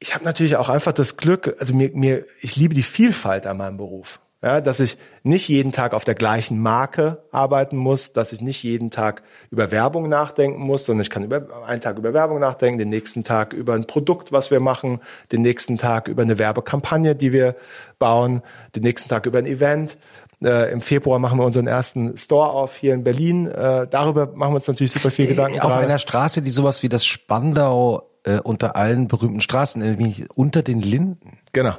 ich 0.00 0.14
habe 0.14 0.24
natürlich 0.24 0.56
auch 0.56 0.70
einfach 0.70 0.92
das 0.92 1.16
Glück, 1.16 1.56
also 1.60 1.74
mir, 1.74 1.90
mir, 1.92 2.24
ich 2.40 2.56
liebe 2.56 2.74
die 2.74 2.82
Vielfalt 2.82 3.46
an 3.46 3.58
meinem 3.58 3.76
Beruf. 3.76 4.18
Ja, 4.42 4.62
dass 4.62 4.80
ich 4.80 4.96
nicht 5.22 5.48
jeden 5.48 5.70
Tag 5.70 5.92
auf 5.92 6.04
der 6.04 6.14
gleichen 6.14 6.62
Marke 6.62 7.22
arbeiten 7.30 7.76
muss, 7.76 8.14
dass 8.14 8.32
ich 8.32 8.40
nicht 8.40 8.62
jeden 8.62 8.90
Tag 8.90 9.22
über 9.50 9.70
Werbung 9.70 10.08
nachdenken 10.08 10.62
muss, 10.62 10.86
sondern 10.86 11.02
ich 11.02 11.10
kann 11.10 11.24
über 11.24 11.66
einen 11.66 11.82
Tag 11.82 11.98
über 11.98 12.14
Werbung 12.14 12.38
nachdenken, 12.38 12.78
den 12.78 12.88
nächsten 12.88 13.22
Tag 13.22 13.52
über 13.52 13.74
ein 13.74 13.86
Produkt, 13.86 14.32
was 14.32 14.50
wir 14.50 14.58
machen, 14.58 15.00
den 15.30 15.42
nächsten 15.42 15.76
Tag 15.76 16.08
über 16.08 16.22
eine 16.22 16.38
Werbekampagne, 16.38 17.14
die 17.14 17.34
wir 17.34 17.54
bauen, 17.98 18.40
den 18.74 18.82
nächsten 18.82 19.10
Tag 19.10 19.26
über 19.26 19.38
ein 19.38 19.44
Event. 19.44 19.98
Äh, 20.42 20.72
Im 20.72 20.80
Februar 20.80 21.18
machen 21.18 21.38
wir 21.38 21.44
unseren 21.44 21.66
ersten 21.66 22.16
Store 22.16 22.48
auf 22.48 22.76
hier 22.76 22.94
in 22.94 23.04
Berlin. 23.04 23.46
Äh, 23.46 23.88
darüber 23.90 24.24
machen 24.24 24.52
wir 24.52 24.56
uns 24.56 24.68
natürlich 24.68 24.92
super 24.92 25.10
viel 25.10 25.26
Gedanken. 25.26 25.60
Auf 25.60 25.76
einer 25.76 25.98
Straße, 25.98 26.40
die 26.40 26.50
sowas 26.50 26.82
wie 26.82 26.88
das 26.88 27.04
Spandau 27.04 28.09
äh, 28.24 28.38
unter 28.40 28.76
allen 28.76 29.08
berühmten 29.08 29.40
Straßen, 29.40 29.80
nämlich 29.80 30.26
unter 30.34 30.62
den 30.62 30.80
Linden. 30.80 31.38
Genau. 31.52 31.76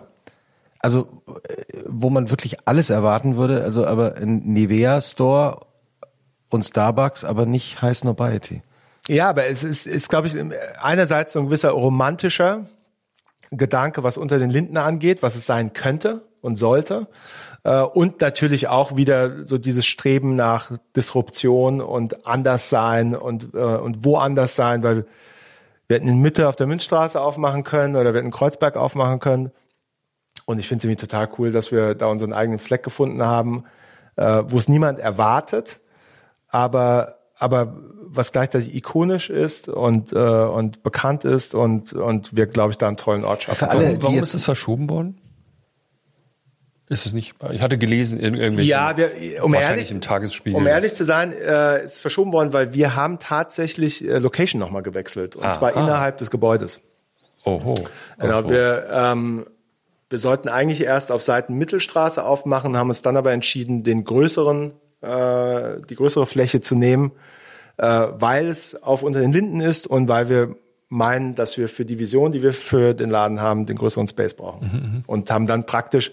Also, 0.80 1.22
äh, 1.48 1.64
wo 1.86 2.10
man 2.10 2.30
wirklich 2.30 2.68
alles 2.68 2.90
erwarten 2.90 3.36
würde, 3.36 3.64
also 3.64 3.86
aber 3.86 4.16
ein 4.16 4.40
Nivea 4.40 5.00
Store 5.02 5.68
und 6.50 6.64
Starbucks, 6.64 7.24
aber 7.24 7.45
nicht 7.45 7.82
High 7.82 7.95
Snobiety. 7.95 8.64
Ja, 9.08 9.30
aber 9.30 9.45
es 9.45 9.64
ist, 9.64 9.86
ist 9.86 10.10
glaube 10.10 10.28
ich, 10.28 10.36
einerseits 10.82 11.34
so 11.34 11.40
ein 11.40 11.45
gewisser 11.45 11.72
romantischer 11.72 12.66
Gedanke, 13.52 14.03
was 14.03 14.18
unter 14.18 14.40
den 14.40 14.50
Linden 14.50 14.78
angeht, 14.78 15.22
was 15.22 15.36
es 15.36 15.45
sein 15.45 15.74
könnte 15.74 16.24
und 16.42 16.56
sollte. 16.56 17.08
Äh, 17.64 17.82
und 17.82 18.22
natürlich 18.22 18.68
auch 18.68 18.95
wieder 18.95 19.45
so 19.45 19.60
dieses 19.60 19.86
Streben 19.86 20.34
nach 20.36 20.72
Disruption 20.95 21.82
und 21.82 22.26
anders 22.26 22.70
sein 22.70 23.16
und, 23.16 23.53
und 23.53 24.03
woanders 24.03 24.56
sein, 24.56 24.82
weil 24.82 25.06
wir 25.92 25.98
hätten 25.98 26.08
in 26.08 26.20
Mitte 26.20 26.48
auf 26.48 26.56
der 26.56 26.68
Münzstraße 26.68 27.20
aufmachen 27.20 27.66
können 27.66 27.98
oder 27.98 28.14
wir 28.14 28.22
hätten 28.22 28.32
Kreuzberg 28.32 28.78
aufmachen 28.78 29.20
können. 29.20 29.52
Und 30.45 30.58
ich 30.58 30.70
finde 30.70 30.80
es 30.80 30.86
irgendwie 30.86 31.06
total 31.06 31.30
cool, 31.38 31.52
dass 31.52 31.74
wir 31.74 31.95
da 31.95 32.06
unseren 32.06 32.32
eigenen 32.32 32.60
Fleck 32.60 32.82
gefunden 32.82 33.22
haben, 33.22 33.66
äh, 34.16 34.44
wo 34.48 34.58
es 34.58 34.70
niemand 34.70 35.00
erwartet, 35.00 35.82
aber, 36.48 37.18
aber 37.38 37.76
was 38.06 38.32
gleichzeitig 38.32 38.74
ikonisch 38.74 39.30
ist 39.30 39.68
und, 39.68 40.14
äh, 40.14 40.18
und 40.18 40.82
bekannt 40.82 41.26
ist 41.26 41.56
und, 41.56 41.92
und 41.92 42.38
wir, 42.38 42.48
glaube 42.48 42.72
ich, 42.72 42.78
da 42.78 42.88
einen 42.88 42.95
tollen 42.95 43.26
Ort 43.26 43.44
schaffen. 43.44 43.60
Für 43.60 43.70
alle, 43.70 43.88
warum 43.88 44.03
warum 44.03 44.20
ist 44.20 44.34
es 44.34 44.45
verschoben 44.45 44.90
worden? 44.90 45.20
Ist 46.92 47.06
es 47.06 47.14
nicht? 47.14 47.36
Ich 47.53 47.61
hatte 47.61 47.78
gelesen 47.78 48.20
in 48.20 48.36
irgendwelchen. 48.36 48.70
Ja, 48.70 48.98
wir, 48.98 49.11
um 49.44 49.53
ehrlich, 49.53 49.92
im 49.92 50.02
Tagesspiegel. 50.02 50.60
Um 50.60 50.68
ehrlich 50.68 50.94
zu 50.94 51.06
sein, 51.06 51.32
äh, 51.32 51.86
ist 51.86 52.02
verschoben 52.02 52.34
worden, 52.34 52.52
weil 52.52 52.74
wir 52.74 52.98
haben 52.98 53.18
tatsächlich 53.18 54.06
äh, 54.06 54.18
Location 54.18 54.60
nochmal 54.60 54.84
gewechselt 54.84 55.38
und 55.38 55.45
Aha. 55.45 55.52
zwar 55.52 55.72
innerhalb 55.78 56.18
des 56.18 56.30
Gebäudes. 56.30 56.82
Oho. 57.45 57.76
Genau, 58.20 58.50
wir 58.50 58.88
ähm, 58.92 59.45
wir 60.10 60.20
sollten 60.20 60.50
eigentlich 60.50 60.84
erst 60.84 61.14
auf 61.14 61.24
Seiten 61.24 61.58
Mittelstraße 61.58 62.26
aufmachen, 62.26 62.76
haben 62.76 62.90
uns 62.90 63.02
dann 63.02 63.16
aber 63.16 63.32
entschieden, 63.32 63.84
den 63.84 64.03
größeren, 64.03 64.74
äh, 65.00 65.80
die 65.90 65.95
größere 65.95 66.26
Fläche 66.26 66.60
zu 66.60 66.76
nehmen, 66.76 67.14
äh, 67.78 67.86
weil 67.86 68.50
es 68.50 68.76
auf 68.84 69.03
unter 69.03 69.22
den 69.22 69.32
Linden 69.32 69.61
ist 69.61 69.88
und 69.88 70.10
weil 70.10 70.28
wir 70.28 70.58
meinen, 70.90 71.36
dass 71.36 71.58
wir 71.58 71.70
für 71.70 71.86
die 71.86 72.00
Vision, 72.00 72.34
die 72.34 72.44
wir 72.44 72.52
für 72.52 72.94
den 72.94 73.10
Laden 73.10 73.40
haben, 73.40 73.66
den 73.66 73.78
größeren 73.78 74.10
Space 74.10 74.34
brauchen. 74.34 74.68
Mhm, 74.68 74.80
mhm. 74.80 75.03
und 75.08 75.32
haben 75.32 75.48
dann 75.48 75.66
praktisch 75.66 76.11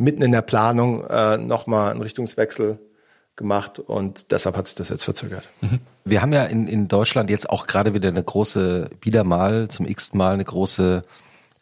mitten 0.00 0.22
in 0.22 0.32
der 0.32 0.42
Planung 0.42 1.04
äh, 1.06 1.36
nochmal 1.36 1.90
einen 1.90 2.00
Richtungswechsel 2.00 2.78
gemacht 3.36 3.78
und 3.78 4.32
deshalb 4.32 4.56
hat 4.56 4.66
sich 4.66 4.74
das 4.74 4.88
jetzt 4.88 5.04
verzögert. 5.04 5.44
Mhm. 5.60 5.80
Wir 6.04 6.22
haben 6.22 6.32
ja 6.32 6.44
in, 6.44 6.66
in 6.66 6.88
Deutschland 6.88 7.30
jetzt 7.30 7.48
auch 7.48 7.66
gerade 7.66 7.94
wieder 7.94 8.08
eine 8.08 8.22
große, 8.22 8.90
wieder 9.02 9.24
mal 9.24 9.68
zum 9.68 9.86
x 9.86 10.14
Mal 10.14 10.34
eine 10.34 10.44
große 10.44 11.04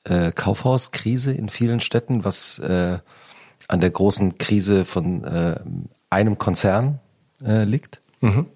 äh, 0.04 0.32
Kaufhauskrise 0.32 1.32
in 1.32 1.48
vielen 1.48 1.80
Städten, 1.80 2.24
was 2.24 2.58
äh, 2.60 2.98
an 3.66 3.80
der 3.80 3.90
großen 3.90 4.38
Krise 4.38 4.84
von 4.84 5.24
äh, 5.24 5.56
einem 6.08 6.38
Konzern 6.38 7.00
äh, 7.44 7.64
liegt. 7.64 8.00
Mhm. 8.20 8.46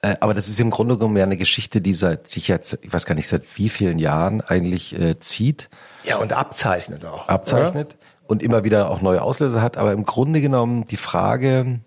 Äh, 0.00 0.16
aber 0.20 0.32
das 0.32 0.48
ist 0.48 0.60
im 0.60 0.70
Grunde 0.70 0.96
genommen 0.96 1.16
ja 1.16 1.24
eine 1.24 1.36
Geschichte, 1.36 1.80
die 1.80 1.94
seit 1.94 2.28
sich 2.28 2.48
jetzt, 2.48 2.78
ich 2.82 2.92
weiß 2.92 3.04
gar 3.04 3.14
nicht, 3.14 3.28
seit 3.28 3.58
wie 3.58 3.68
vielen 3.68 3.98
Jahren 3.98 4.40
eigentlich 4.40 4.98
äh, 4.98 5.18
zieht. 5.18 5.68
Ja, 6.04 6.16
und 6.16 6.32
abzeichnet 6.32 7.04
auch. 7.04 7.28
Abzeichnet 7.28 7.94
oder? 7.94 8.08
Und 8.28 8.42
immer 8.42 8.62
wieder 8.62 8.90
auch 8.90 9.00
neue 9.00 9.22
Auslöser 9.22 9.62
hat. 9.62 9.78
Aber 9.78 9.92
im 9.92 10.04
Grunde 10.04 10.40
genommen 10.40 10.86
die 10.86 10.98
Frage, 10.98 11.80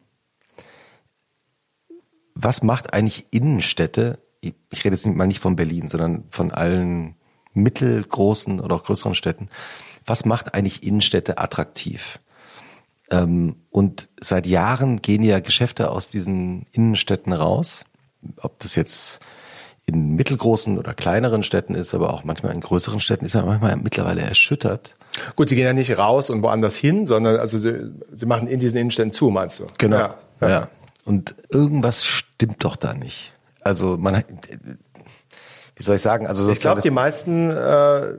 was 2.34 2.64
macht 2.64 2.94
eigentlich 2.94 3.28
Innenstädte? 3.30 4.20
Ich 4.42 4.84
rede 4.84 4.96
jetzt 4.96 5.06
mal 5.06 5.28
nicht 5.28 5.40
von 5.40 5.56
Berlin, 5.56 5.88
sondern 5.88 6.24
von 6.32 6.52
allen 6.52 7.16
mittelgroßen 7.54 8.60
oder 8.60 8.76
auch 8.76 8.84
größeren 8.84 9.14
Städten. 9.14 9.50
Was 10.06 10.26
macht 10.26 10.56
eigentlich 10.56 10.82
Innenstädte 10.82 11.38
attraktiv? 11.38 12.20
Ähm, 13.12 13.58
und 13.70 14.10
seit 14.20 14.48
Jahren 14.48 15.04
gehen 15.04 15.22
ja 15.22 15.42
Geschäfte 15.42 15.92
aus 15.92 16.10
diesen 16.10 16.66
Innenstädten 16.72 17.34
raus. 17.34 17.86
Ob 18.38 18.58
das 18.60 18.76
jetzt 18.76 19.20
in 19.86 20.16
mittelgroßen 20.16 20.80
oder 20.80 20.96
kleineren 20.96 21.44
Städten 21.44 21.76
ist, 21.76 21.94
aber 21.94 22.14
auch 22.14 22.24
manchmal 22.24 22.54
in 22.54 22.62
größeren 22.62 23.00
Städten 23.00 23.26
ist 23.26 23.36
ja 23.36 23.46
manchmal 23.46 23.76
mittlerweile 23.78 24.22
erschüttert. 24.22 24.96
Gut, 25.36 25.50
sie 25.50 25.56
gehen 25.56 25.66
ja 25.66 25.74
nicht 25.74 25.98
raus 25.98 26.30
und 26.30 26.42
woanders 26.42 26.76
hin, 26.76 27.06
sondern 27.06 27.38
also 27.38 27.58
sie, 27.58 27.92
sie 28.14 28.26
machen 28.26 28.48
in 28.48 28.60
diesen 28.60 28.78
Innenstädten 28.78 29.12
zu, 29.12 29.30
meinst 29.30 29.60
du? 29.60 29.68
Genau. 29.78 29.98
Ja, 29.98 30.16
ja. 30.42 30.50
ja. 30.50 30.68
Und 31.06 31.36
irgendwas 31.50 32.06
stimmt 32.06 32.64
doch 32.64 32.76
da 32.76 32.94
nicht. 32.94 33.34
Also 33.62 33.98
man, 33.98 34.24
wie 35.76 35.84
soll 35.84 35.96
ich 35.96 36.02
sagen? 36.02 36.28
Also 36.28 36.50
ich 36.50 36.60
glaube, 36.60 36.82
die 36.82 36.92
meisten 36.92 37.50
äh, 37.50 38.14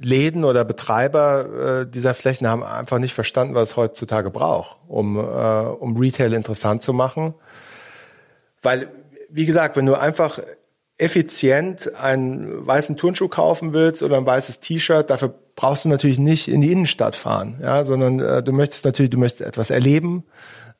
Läden 0.00 0.44
oder 0.44 0.64
Betreiber 0.64 1.82
äh, 1.82 1.86
dieser 1.86 2.14
Flächen 2.14 2.46
haben 2.46 2.62
einfach 2.62 2.98
nicht 2.98 3.14
verstanden, 3.14 3.54
was 3.54 3.70
es 3.70 3.76
heutzutage 3.76 4.30
braucht, 4.30 4.78
um, 4.88 5.18
äh, 5.18 5.20
um 5.20 5.96
Retail 5.96 6.32
interessant 6.32 6.82
zu 6.82 6.92
machen. 6.92 7.34
Weil, 8.62 8.88
wie 9.28 9.44
gesagt, 9.44 9.76
wenn 9.76 9.86
du 9.86 9.94
einfach 9.94 10.40
effizient 11.00 11.94
einen 11.94 12.66
weißen 12.66 12.96
Turnschuh 12.96 13.28
kaufen 13.28 13.72
willst 13.72 14.02
oder 14.02 14.18
ein 14.18 14.26
weißes 14.26 14.60
T-Shirt, 14.60 15.08
dafür 15.08 15.34
brauchst 15.56 15.84
du 15.84 15.88
natürlich 15.88 16.18
nicht 16.18 16.48
in 16.48 16.60
die 16.60 16.72
Innenstadt 16.72 17.16
fahren, 17.16 17.58
ja, 17.62 17.84
sondern 17.84 18.20
äh, 18.20 18.42
du 18.42 18.52
möchtest 18.52 18.84
natürlich, 18.84 19.10
du 19.10 19.18
möchtest 19.18 19.40
etwas 19.40 19.70
erleben, 19.70 20.24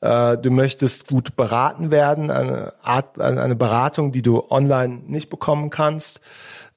äh, 0.00 0.36
du 0.36 0.50
möchtest 0.50 1.08
gut 1.08 1.36
beraten 1.36 1.90
werden, 1.90 2.30
eine 2.30 2.74
Art, 2.82 3.18
eine 3.18 3.56
Beratung, 3.56 4.12
die 4.12 4.22
du 4.22 4.44
online 4.50 5.00
nicht 5.06 5.30
bekommen 5.30 5.70
kannst. 5.70 6.20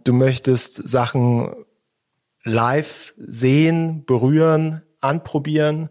Du 0.04 0.14
möchtest 0.14 0.88
Sachen 0.88 1.54
live 2.44 3.14
sehen, 3.18 4.06
berühren, 4.06 4.84
anprobieren. 5.00 5.90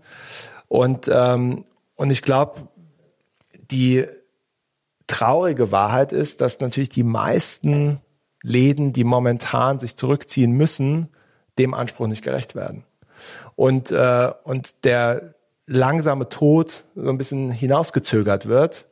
Und, 0.69 1.11
ähm, 1.13 1.65
und 1.97 2.11
ich 2.11 2.23
glaube, 2.23 2.69
die 3.71 4.07
traurige 5.13 5.73
Wahrheit 5.73 6.13
ist, 6.13 6.41
dass 6.41 6.61
natürlich 6.61 6.89
die 6.89 7.05
meisten 7.05 8.01
Läden, 8.43 8.93
die 8.93 9.05
momentan 9.05 9.79
sich 9.79 9.97
zurückziehen 9.97 10.53
müssen, 10.53 11.09
dem 11.59 11.75
Anspruch 11.75 12.07
nicht 12.07 12.23
gerecht 12.23 12.55
werden. 12.55 12.85
Und, 13.55 13.91
äh, 13.91 14.33
und 14.45 14.85
der, 14.85 15.35
langsame 15.67 16.29
Tod 16.29 16.85
so 16.95 17.09
ein 17.09 17.19
bisschen 17.19 17.51
hinausgezögert 17.51 18.47
wird 18.47 18.87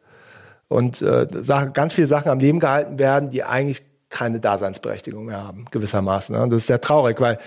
und 0.69 1.03
äh, 1.03 1.27
ganz 1.73 1.93
viele 1.93 2.07
Sachen 2.07 2.31
am 2.31 2.39
Leben 2.39 2.61
gehalten 2.61 2.99
werden, 2.99 3.31
die 3.31 3.45
eigentlich 3.45 3.83
keine 4.09 4.41
Daseinsberechtigung 4.41 5.25
mehr 5.25 5.45
haben, 5.45 5.67
gewissermaßen. 5.71 6.35
Und 6.35 6.51
das 6.51 6.59
ist 6.59 6.67
sehr 6.67 6.81
traurig, 6.81 7.21
weil 7.21 7.39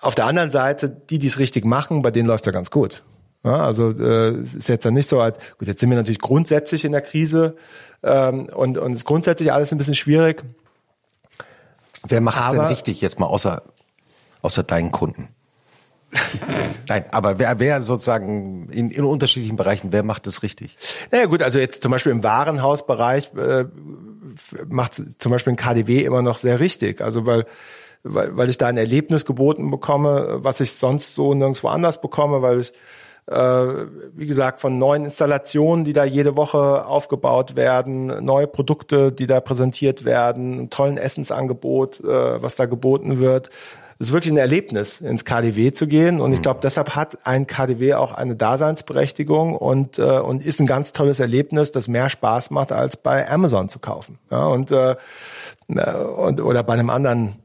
auf 0.00 0.14
der 0.14 0.26
anderen 0.26 0.50
Seite, 0.50 0.88
die, 0.88 1.18
die 1.18 1.26
es 1.26 1.38
richtig 1.38 1.64
machen, 1.64 2.02
bei 2.02 2.10
denen 2.10 2.28
läuft 2.28 2.46
ja 2.46 2.52
ganz 2.52 2.70
gut. 2.70 3.02
Ja, 3.44 3.64
also 3.64 3.90
äh, 3.90 4.36
es 4.40 4.54
ist 4.54 4.68
jetzt 4.68 4.84
ja 4.84 4.90
nicht 4.90 5.08
so, 5.08 5.22
halt, 5.22 5.38
gut, 5.58 5.68
jetzt 5.68 5.80
sind 5.80 5.90
wir 5.90 5.96
natürlich 5.96 6.18
grundsätzlich 6.18 6.84
in 6.84 6.92
der 6.92 7.02
Krise 7.02 7.56
ähm, 8.02 8.46
und, 8.46 8.78
und 8.78 8.92
es 8.92 9.00
ist 9.00 9.04
grundsätzlich 9.04 9.52
alles 9.52 9.72
ein 9.72 9.78
bisschen 9.78 9.94
schwierig. 9.94 10.44
Wer 12.06 12.20
macht 12.20 12.40
es 12.40 12.50
denn 12.50 12.60
richtig, 12.60 13.00
jetzt 13.00 13.18
mal 13.20 13.26
außer, 13.26 13.62
außer 14.42 14.62
deinen 14.62 14.92
Kunden? 14.92 15.28
Nein, 16.88 17.04
aber 17.10 17.38
wer, 17.38 17.58
wer 17.58 17.82
sozusagen 17.82 18.68
in, 18.70 18.90
in 18.90 19.04
unterschiedlichen 19.04 19.56
Bereichen, 19.56 19.92
wer 19.92 20.02
macht 20.02 20.26
das 20.26 20.42
richtig? 20.42 20.78
Naja 21.10 21.26
gut, 21.26 21.42
also 21.42 21.58
jetzt 21.58 21.82
zum 21.82 21.92
Beispiel 21.92 22.12
im 22.12 22.24
Warenhausbereich 22.24 23.32
äh, 23.34 23.66
macht 24.68 24.94
zum 24.94 25.32
Beispiel 25.32 25.52
ein 25.52 25.56
KDW 25.56 26.04
immer 26.04 26.22
noch 26.22 26.38
sehr 26.38 26.60
richtig. 26.60 27.02
Also 27.02 27.26
weil, 27.26 27.46
weil, 28.04 28.36
weil 28.36 28.48
ich 28.48 28.58
da 28.58 28.68
ein 28.68 28.78
Erlebnis 28.78 29.26
geboten 29.26 29.70
bekomme, 29.70 30.38
was 30.42 30.60
ich 30.60 30.72
sonst 30.72 31.14
so 31.14 31.34
nirgendwo 31.34 31.68
anders 31.68 32.00
bekomme, 32.00 32.40
weil 32.40 32.60
ich 32.60 32.72
wie 33.30 34.26
gesagt, 34.26 34.60
von 34.60 34.78
neuen 34.78 35.04
Installationen, 35.04 35.84
die 35.84 35.92
da 35.92 36.04
jede 36.04 36.36
Woche 36.36 36.86
aufgebaut 36.86 37.56
werden, 37.56 38.24
neue 38.24 38.46
Produkte, 38.46 39.12
die 39.12 39.26
da 39.26 39.40
präsentiert 39.40 40.04
werden, 40.04 40.70
tollen 40.70 40.96
Essensangebot, 40.96 42.00
äh, 42.00 42.42
was 42.42 42.56
da 42.56 42.66
geboten 42.66 43.18
wird 43.18 43.50
es 44.00 44.08
ist 44.08 44.12
wirklich 44.12 44.32
ein 44.32 44.38
Erlebnis, 44.38 45.00
ins 45.00 45.24
KDW 45.24 45.72
zu 45.72 45.88
gehen. 45.88 46.20
Und 46.20 46.32
ich 46.32 46.38
mhm. 46.38 46.42
glaube, 46.42 46.60
deshalb 46.62 46.94
hat 46.94 47.26
ein 47.26 47.48
KDW 47.48 47.94
auch 47.94 48.12
eine 48.12 48.36
Daseinsberechtigung 48.36 49.56
und, 49.56 49.98
äh, 49.98 50.20
und 50.20 50.44
ist 50.44 50.60
ein 50.60 50.66
ganz 50.66 50.92
tolles 50.92 51.18
Erlebnis, 51.18 51.72
das 51.72 51.88
mehr 51.88 52.08
Spaß 52.08 52.50
macht, 52.50 52.70
als 52.70 52.96
bei 52.96 53.28
Amazon 53.28 53.68
zu 53.68 53.80
kaufen. 53.80 54.18
Ja, 54.30 54.46
und, 54.46 54.70
äh, 54.70 54.94
und 55.66 56.40
oder 56.40 56.62
bei 56.62 56.74
einem 56.74 56.90
anderen 56.90 57.36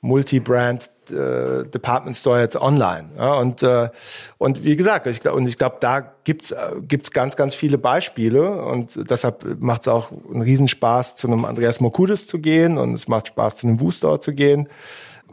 Multi-Brand 0.00 0.90
äh, 1.10 1.64
Department 1.64 2.16
Store 2.16 2.40
jetzt 2.40 2.56
online. 2.56 3.10
Ja, 3.16 3.34
und, 3.34 3.62
äh, 3.62 3.90
und 4.38 4.64
wie 4.64 4.76
gesagt, 4.76 5.06
ich, 5.06 5.24
und 5.28 5.46
ich 5.46 5.58
glaube, 5.58 5.76
da 5.80 6.00
gibt's 6.24 6.52
äh, 6.52 6.56
gibt's 6.80 7.10
ganz, 7.10 7.36
ganz 7.36 7.54
viele 7.54 7.78
Beispiele 7.78 8.62
und 8.62 9.10
deshalb 9.10 9.60
macht 9.60 9.82
es 9.82 9.88
auch 9.88 10.10
einen 10.32 10.42
Riesenspaß, 10.42 11.16
zu 11.16 11.28
einem 11.28 11.44
Andreas 11.44 11.80
Mokudes 11.80 12.26
zu 12.26 12.38
gehen 12.38 12.78
und 12.78 12.94
es 12.94 13.08
macht 13.08 13.28
Spaß, 13.28 13.56
zu 13.56 13.66
einem 13.66 13.80
Woo-Store 13.80 14.20
zu 14.20 14.32
gehen 14.32 14.68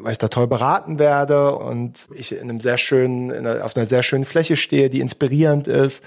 weil 0.03 0.13
ich 0.13 0.17
da 0.17 0.27
toll 0.27 0.47
beraten 0.47 0.99
werde 0.99 1.55
und 1.55 2.07
ich 2.13 2.31
in 2.31 2.49
einem 2.49 2.59
sehr 2.59 2.77
schönen, 2.77 3.31
einer, 3.31 3.63
auf 3.63 3.75
einer 3.75 3.85
sehr 3.85 4.03
schönen 4.03 4.25
Fläche 4.25 4.55
stehe, 4.55 4.89
die 4.89 4.99
inspirierend 4.99 5.67
ist 5.67 6.03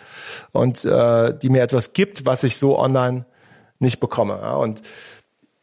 und 0.52 0.84
äh, 0.84 1.36
die 1.36 1.48
mir 1.48 1.62
etwas 1.62 1.92
gibt, 1.92 2.26
was 2.26 2.42
ich 2.42 2.56
so 2.56 2.78
online 2.78 3.24
nicht 3.78 4.00
bekomme. 4.00 4.38
Ja. 4.42 4.56
Und 4.56 4.82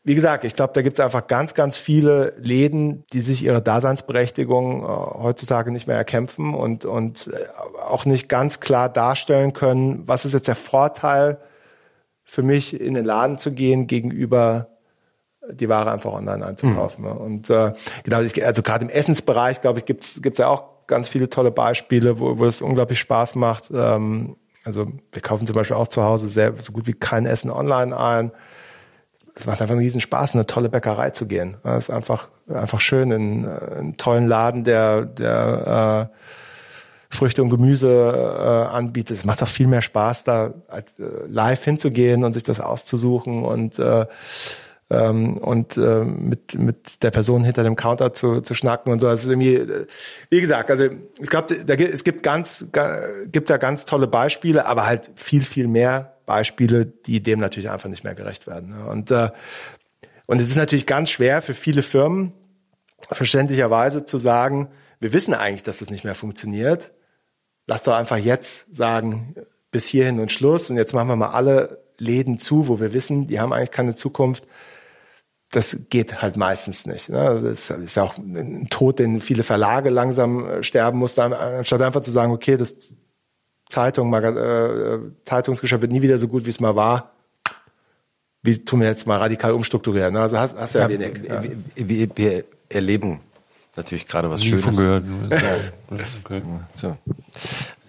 wie 0.04 0.16
gesagt, 0.16 0.46
ich 0.46 0.56
glaube, 0.56 0.74
da 0.74 0.82
gibt 0.82 0.98
es 0.98 1.00
einfach 1.00 1.28
ganz, 1.28 1.54
ganz 1.54 1.78
viele 1.78 2.34
Läden, 2.38 3.04
die 3.14 3.22
sich 3.22 3.44
ihre 3.44 3.62
Daseinsberechtigung 3.62 4.84
äh, 4.84 4.88
heutzutage 4.88 5.72
nicht 5.72 5.88
mehr 5.88 5.98
erkämpfen 5.98 6.56
und, 6.56 6.86
und 6.86 7.28
äh, 7.28 7.48
auch 7.80 8.06
nicht 8.06 8.28
ganz 8.28 8.60
klar 8.60 8.90
darstellen 8.90 9.54
können, 9.54 10.08
was 10.08 10.26
ist 10.26 10.34
jetzt 10.34 10.48
der 10.48 10.56
Vorteil 10.56 11.38
für 12.24 12.42
mich, 12.42 12.80
in 12.80 12.96
den 12.96 13.06
Laden 13.06 13.38
zu 13.38 13.52
gehen 13.52 13.88
gegenüber 13.88 14.70
die 15.50 15.70
Ware 15.70 15.92
einfach 15.92 16.14
online 16.14 16.46
einzukaufen. 16.46 17.06
Mhm. 17.06 17.18
Und 17.18 17.50
äh, 17.50 17.74
genau, 18.04 18.22
ich, 18.22 18.46
also 18.46 18.62
gerade 18.62 18.86
im 18.86 18.90
Essensbereich, 18.90 19.62
glaube 19.62 19.80
ich, 19.80 19.86
gibt's 19.86 20.22
gibt's 20.22 20.40
ja 20.40 20.48
auch 20.48 20.88
ganz 20.88 21.08
viele 21.10 21.30
tolle 21.30 21.52
Beispiele, 21.52 22.20
wo, 22.20 22.38
wo 22.38 22.46
es 22.46 22.62
unglaublich 22.62 23.00
Spaß 23.00 23.36
macht. 23.36 23.72
Ähm, 23.74 24.36
also 24.64 24.88
wir 25.12 25.22
kaufen 25.22 25.48
zum 25.48 25.56
Beispiel 25.56 25.78
auch 25.78 25.88
zu 25.88 26.04
Hause 26.04 26.28
sehr, 26.28 26.54
so 26.60 26.72
gut 26.72 26.88
wie 26.88 26.94
kein 26.94 27.26
Essen 27.26 27.50
online 27.50 27.98
ein. 27.98 28.32
Es 29.35 29.45
macht 29.45 29.61
einfach 29.61 29.74
einen 29.74 29.82
riesen 29.82 30.01
Spaß, 30.01 30.34
in 30.34 30.40
eine 30.40 30.48
tolle 30.48 30.69
Bäckerei 30.69 31.11
zu 31.11 31.26
gehen. 31.26 31.58
Es 31.64 31.85
ist 31.85 31.90
einfach, 31.90 32.27
einfach 32.53 32.80
schön 32.80 33.11
in, 33.11 33.43
in 33.43 33.50
einen 33.50 33.98
tollen 33.98 34.27
Laden, 34.27 34.64
der, 34.64 35.06
der 35.06 36.11
Früchte 37.11 37.43
und 37.43 37.50
Gemüse 37.50 37.90
äh, 37.90 38.74
anbietet. 38.74 39.18
Es 39.18 39.26
macht 39.26 39.43
auch 39.43 39.48
viel 39.48 39.68
mehr 39.68 39.82
Spaß, 39.82 40.24
da 40.24 40.53
als, 40.69 40.98
äh, 40.98 41.03
live 41.27 41.64
hinzugehen 41.64 42.24
und 42.24 42.34
sich 42.34 42.43
das 42.43 42.60
auszusuchen 42.60 43.43
und 43.43 43.77
äh, 43.80 44.06
ähm, 44.90 45.38
und 45.38 45.77
äh, 45.77 46.03
mit 46.03 46.58
mit 46.58 47.03
der 47.03 47.11
Person 47.11 47.43
hinter 47.43 47.64
dem 47.64 47.76
Counter 47.76 48.14
zu, 48.14 48.42
zu 48.42 48.53
schnacken 48.53 48.92
und 48.92 49.00
so. 49.00 49.08
Also 49.08 49.30
irgendwie, 49.30 49.56
äh, 49.56 49.88
wie 50.30 50.42
gesagt, 50.42 50.69
also 50.69 50.85
ich 51.19 51.30
glaube, 51.30 51.56
da, 51.66 51.74
es 51.74 52.03
gibt 52.03 52.24
ganz 52.24 52.68
gibt 53.32 53.50
da 53.50 53.58
ganz 53.58 53.85
tolle 53.85 54.08
Beispiele, 54.08 54.66
aber 54.66 54.85
halt 54.85 55.11
viel 55.16 55.43
viel 55.43 55.68
mehr 55.68 56.14
Beispiele, 56.32 56.85
die 56.85 57.22
dem 57.22 57.40
natürlich 57.40 57.69
einfach 57.69 57.90
nicht 57.90 58.03
mehr 58.03 58.16
gerecht 58.16 58.48
werden. 58.48 58.69
Ne? 58.69 58.90
Und 58.90 59.11
äh, 59.11 59.30
und 60.27 60.40
es 60.40 60.50
ist 60.50 60.56
natürlich 60.56 60.85
ganz 60.85 61.10
schwer 61.10 61.42
für 61.42 61.53
viele 61.53 61.84
Firmen 61.84 62.32
verständlicherweise 63.10 64.06
zu 64.06 64.18
sagen, 64.18 64.69
wir 65.00 65.11
wissen 65.11 65.34
eigentlich, 65.34 65.64
dass 65.64 65.80
das 65.80 65.90
nicht 65.90 66.06
mehr 66.06 66.16
funktioniert. 66.16 66.92
Lass 67.66 67.84
doch 67.84 67.93
einfach 67.93 68.18
jetzt 68.18 68.74
sagen, 68.74 69.35
bis 69.72 69.88
hierhin 69.88 70.19
und 70.19 70.32
Schluss 70.32 70.69
und 70.69 70.77
jetzt 70.77 70.93
machen 70.93 71.10
wir 71.10 71.18
mal 71.18 71.32
alle 71.32 71.84
Läden 71.98 72.38
zu, 72.38 72.69
wo 72.69 72.80
wir 72.80 72.93
wissen, 72.93 73.27
die 73.27 73.40
haben 73.40 73.51
eigentlich 73.51 73.72
keine 73.72 73.93
Zukunft 73.93 74.48
das 75.51 75.77
geht 75.90 76.22
halt 76.22 76.38
meistens 76.38 76.85
nicht. 76.85 77.10
Ne? 77.10 77.42
Das 77.43 77.69
ist 77.69 77.95
ja 77.95 78.03
auch 78.03 78.18
ein 78.18 78.68
Tod, 78.69 79.00
den 79.00 79.19
viele 79.19 79.43
Verlage 79.43 79.90
langsam 79.90 80.48
äh, 80.48 80.64
sterben 80.64 80.98
mussten, 80.98 81.34
anstatt 81.34 81.82
einfach 81.82 82.01
zu 82.01 82.11
sagen, 82.11 82.32
okay, 82.32 82.56
das 82.56 82.95
Zeitung, 83.72 84.14
äh, 84.14 85.00
Zeitungsgeschäft 85.25 85.82
wird 85.82 85.91
nie 85.91 86.01
wieder 86.01 86.17
so 86.17 86.27
gut, 86.27 86.45
wie 86.45 86.50
es 86.50 86.59
mal 86.59 86.75
war. 86.75 87.11
Wie 88.43 88.64
tun 88.64 88.82
wir 88.82 88.88
jetzt 88.88 89.06
mal 89.06 89.17
radikal 89.17 89.53
umstrukturieren? 89.53 90.14
Ne? 90.14 90.22
Also 90.22 90.38
hast, 90.38 90.58
hast 90.58 90.75
ja, 90.75 90.82
ja 90.82 90.90
wenig. 90.90 91.24
Ja. 91.27 91.43
Wir, 91.75 92.09
wir, 92.16 92.43
erleben 92.69 93.19
natürlich 93.75 94.08
gerade 94.08 94.30
was 94.30 94.41
Nie 94.41 94.50
Schönes. 94.50 94.64
Von 94.64 94.75
gehört. 94.75 95.03
okay. 96.24 96.41
so. 96.74 96.98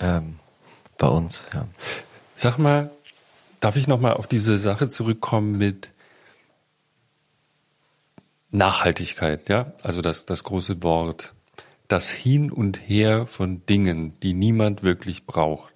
ähm, 0.01 0.37
bei 0.99 1.07
uns, 1.09 1.47
ja. 1.55 1.67
Sag 2.37 2.59
mal, 2.59 2.91
darf 3.61 3.77
ich 3.77 3.87
noch 3.87 4.01
mal 4.01 4.15
auf 4.15 4.27
diese 4.27 4.59
Sache 4.59 4.89
zurückkommen 4.89 5.57
mit 5.59 5.93
Nachhaltigkeit, 8.51 9.49
ja, 9.49 9.73
also 9.83 10.03
das, 10.03 10.27
das 10.27 10.45
große 10.45 10.83
Wort, 10.83 11.33
das 11.89 12.11
Hin 12.11 12.51
und 12.51 12.77
Her 12.77 13.27
von 13.27 13.65
Dingen, 13.67 14.19
die 14.21 14.35
niemand 14.35 14.83
wirklich 14.83 15.25
braucht. 15.25 15.72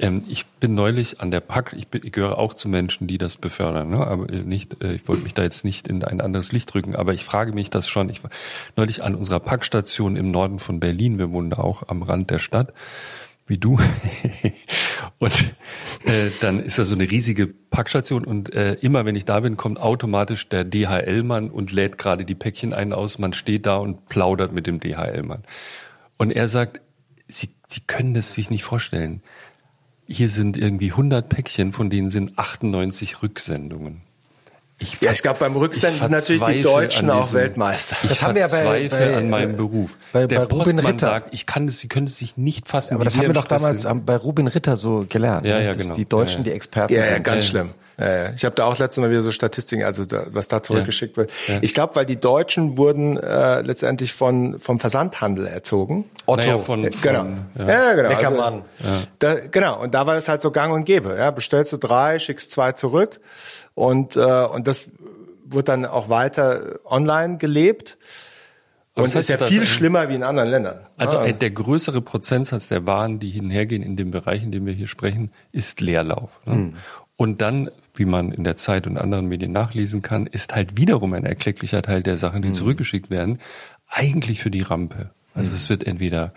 Ähm, 0.00 0.24
ich 0.28 0.46
bin 0.46 0.74
neulich 0.74 1.20
an 1.20 1.30
der 1.30 1.40
Pack, 1.40 1.74
ich, 1.76 1.86
ich 2.02 2.12
gehöre 2.12 2.38
auch 2.38 2.54
zu 2.54 2.68
Menschen, 2.68 3.06
die 3.06 3.18
das 3.18 3.36
befördern, 3.36 3.90
ne? 3.90 4.06
aber 4.06 4.26
nicht, 4.26 4.82
äh, 4.82 4.94
ich 4.94 5.06
wollte 5.06 5.22
mich 5.22 5.34
da 5.34 5.42
jetzt 5.42 5.64
nicht 5.64 5.86
in 5.86 6.02
ein 6.02 6.20
anderes 6.20 6.52
Licht 6.52 6.72
drücken, 6.72 6.96
aber 6.96 7.14
ich 7.14 7.24
frage 7.24 7.52
mich 7.52 7.70
das 7.70 7.88
schon. 7.88 8.08
Ich 8.08 8.24
war 8.24 8.30
neulich 8.76 9.02
an 9.02 9.14
unserer 9.14 9.40
Packstation 9.40 10.16
im 10.16 10.30
Norden 10.30 10.58
von 10.58 10.80
Berlin, 10.80 11.18
wir 11.18 11.30
wohnen 11.30 11.50
da 11.50 11.58
auch 11.58 11.88
am 11.88 12.02
Rand 12.02 12.30
der 12.30 12.38
Stadt 12.38 12.72
wie 13.50 13.58
du. 13.58 13.78
und 15.18 15.32
äh, 16.04 16.30
dann 16.40 16.60
ist 16.60 16.78
da 16.78 16.84
so 16.84 16.94
eine 16.94 17.10
riesige 17.10 17.48
Packstation 17.48 18.24
und 18.24 18.54
äh, 18.54 18.74
immer 18.74 19.04
wenn 19.04 19.16
ich 19.16 19.24
da 19.24 19.40
bin, 19.40 19.56
kommt 19.56 19.80
automatisch 19.80 20.48
der 20.48 20.64
DHL-Mann 20.64 21.50
und 21.50 21.72
lädt 21.72 21.98
gerade 21.98 22.24
die 22.24 22.36
Päckchen 22.36 22.72
ein 22.72 22.92
aus. 22.92 23.18
Man 23.18 23.32
steht 23.32 23.66
da 23.66 23.76
und 23.76 24.08
plaudert 24.08 24.52
mit 24.52 24.68
dem 24.68 24.78
DHL-Mann. 24.78 25.42
Und 26.16 26.30
er 26.30 26.48
sagt, 26.48 26.80
Sie, 27.26 27.50
Sie 27.66 27.80
können 27.80 28.14
das 28.14 28.34
sich 28.34 28.50
nicht 28.50 28.64
vorstellen. 28.64 29.22
Hier 30.10 30.28
sind 30.28 30.56
irgendwie 30.56 30.90
100 30.90 31.28
Päckchen, 31.28 31.72
von 31.72 31.88
denen 31.88 32.10
sind 32.10 32.38
98 32.38 33.22
Rücksendungen. 33.22 34.02
Ich 34.82 34.98
ja, 35.02 35.12
ich 35.12 35.20
glaube, 35.20 35.38
beim 35.38 35.54
Rücksenden 35.56 36.00
sind 36.00 36.10
natürlich 36.10 36.42
die 36.42 36.62
Deutschen 36.62 37.10
auch 37.10 37.34
Weltmeister. 37.34 37.96
Ich 38.02 38.08
das 38.08 38.22
haben 38.22 38.34
wir 38.34 38.40
ja 38.40 38.48
bei, 38.48 38.88
bei, 38.88 39.16
an 39.16 39.28
meinem 39.28 39.56
Beruf. 39.56 39.96
Bei, 40.10 40.26
Der 40.26 40.46
bei 40.46 40.54
Rubin 40.54 40.78
Ritter 40.78 41.08
sagt, 41.08 41.34
ich 41.34 41.44
kann 41.44 41.66
das, 41.66 41.78
Sie 41.78 41.88
können 41.88 42.06
es 42.06 42.16
sich 42.16 42.38
nicht 42.38 42.66
fassen. 42.66 42.94
aber 42.94 43.04
das 43.04 43.18
haben 43.18 43.26
wir 43.26 43.34
doch 43.34 43.44
damals 43.44 43.82
sind. 43.82 44.06
bei 44.06 44.16
Rubin 44.16 44.46
Ritter 44.46 44.76
so 44.76 45.04
gelernt. 45.06 45.46
Ja, 45.46 45.58
ne? 45.58 45.66
ja, 45.66 45.74
genau. 45.74 45.94
Die 45.94 46.08
Deutschen, 46.08 46.38
ja, 46.38 46.44
die 46.44 46.52
Experten 46.52 46.94
ja, 46.94 47.04
ja, 47.04 47.14
sind. 47.14 47.22
ganz 47.24 47.46
schlimm. 47.46 47.70
Ja, 48.00 48.32
ich 48.32 48.44
habe 48.44 48.54
da 48.54 48.64
auch 48.64 48.78
letztes 48.78 49.00
Mal 49.02 49.10
wieder 49.10 49.20
so 49.20 49.30
Statistiken, 49.30 49.84
also 49.84 50.06
da, 50.06 50.26
was 50.30 50.48
da 50.48 50.62
zurückgeschickt 50.62 51.18
wird. 51.18 51.30
Ich 51.60 51.74
glaube, 51.74 51.96
weil 51.96 52.06
die 52.06 52.18
Deutschen 52.18 52.78
wurden 52.78 53.18
äh, 53.18 53.60
letztendlich 53.60 54.14
von 54.14 54.58
vom 54.58 54.80
Versandhandel 54.80 55.46
erzogen. 55.46 56.10
Otto, 56.24 56.40
naja, 56.40 56.58
von, 56.60 56.90
von, 56.90 57.00
genau, 57.02 57.26
ja, 57.58 57.68
ja 57.68 57.92
genau. 57.92 58.08
Neckermann. 58.08 58.62
Also, 58.78 59.06
da, 59.18 59.34
genau. 59.34 59.82
Und 59.82 59.92
da 59.92 60.06
war 60.06 60.16
es 60.16 60.28
halt 60.28 60.40
so 60.40 60.50
Gang 60.50 60.72
und 60.72 60.84
Gäbe. 60.84 61.14
Ja, 61.18 61.30
bestellst 61.30 61.74
du 61.74 61.76
drei, 61.76 62.18
schickst 62.18 62.50
zwei 62.52 62.72
zurück 62.72 63.20
und 63.74 64.16
äh, 64.16 64.20
und 64.20 64.66
das 64.66 64.84
wird 65.44 65.68
dann 65.68 65.84
auch 65.84 66.08
weiter 66.08 66.78
online 66.84 67.36
gelebt. 67.36 67.98
Und 68.94 69.04
das 69.04 69.14
heißt, 69.14 69.30
ist 69.30 69.40
ja 69.40 69.46
viel 69.46 69.66
schlimmer 69.66 70.08
wie 70.08 70.14
in 70.14 70.22
anderen 70.22 70.48
Ländern. 70.48 70.80
Also 70.96 71.16
ja. 71.16 71.32
der 71.32 71.50
größere 71.50 72.00
Prozentsatz 72.02 72.68
der 72.68 72.86
Waren, 72.86 73.18
die 73.18 73.30
hinhergehen 73.30 73.82
in 73.82 73.96
dem 73.96 74.10
Bereich, 74.10 74.42
in 74.42 74.52
dem 74.52 74.66
wir 74.66 74.72
hier 74.72 74.88
sprechen, 74.88 75.30
ist 75.52 75.80
Leerlauf. 75.80 76.40
Ne? 76.44 76.54
Hm. 76.54 76.74
Und 77.16 77.40
dann, 77.40 77.70
wie 77.94 78.04
man 78.04 78.32
in 78.32 78.44
der 78.44 78.56
Zeit 78.56 78.86
und 78.86 78.96
anderen 78.96 79.26
Medien 79.26 79.52
nachlesen 79.52 80.02
kann, 80.02 80.26
ist 80.26 80.54
halt 80.54 80.76
wiederum 80.76 81.12
ein 81.12 81.24
erklecklicher 81.24 81.82
Teil 81.82 82.02
der 82.02 82.16
Sachen, 82.16 82.42
die 82.42 82.48
hm. 82.48 82.54
zurückgeschickt 82.54 83.10
werden, 83.10 83.38
eigentlich 83.88 84.40
für 84.40 84.50
die 84.50 84.62
Rampe. 84.62 85.10
Also 85.34 85.50
hm. 85.50 85.56
es 85.56 85.68
wird 85.68 85.86
entweder 85.86 86.32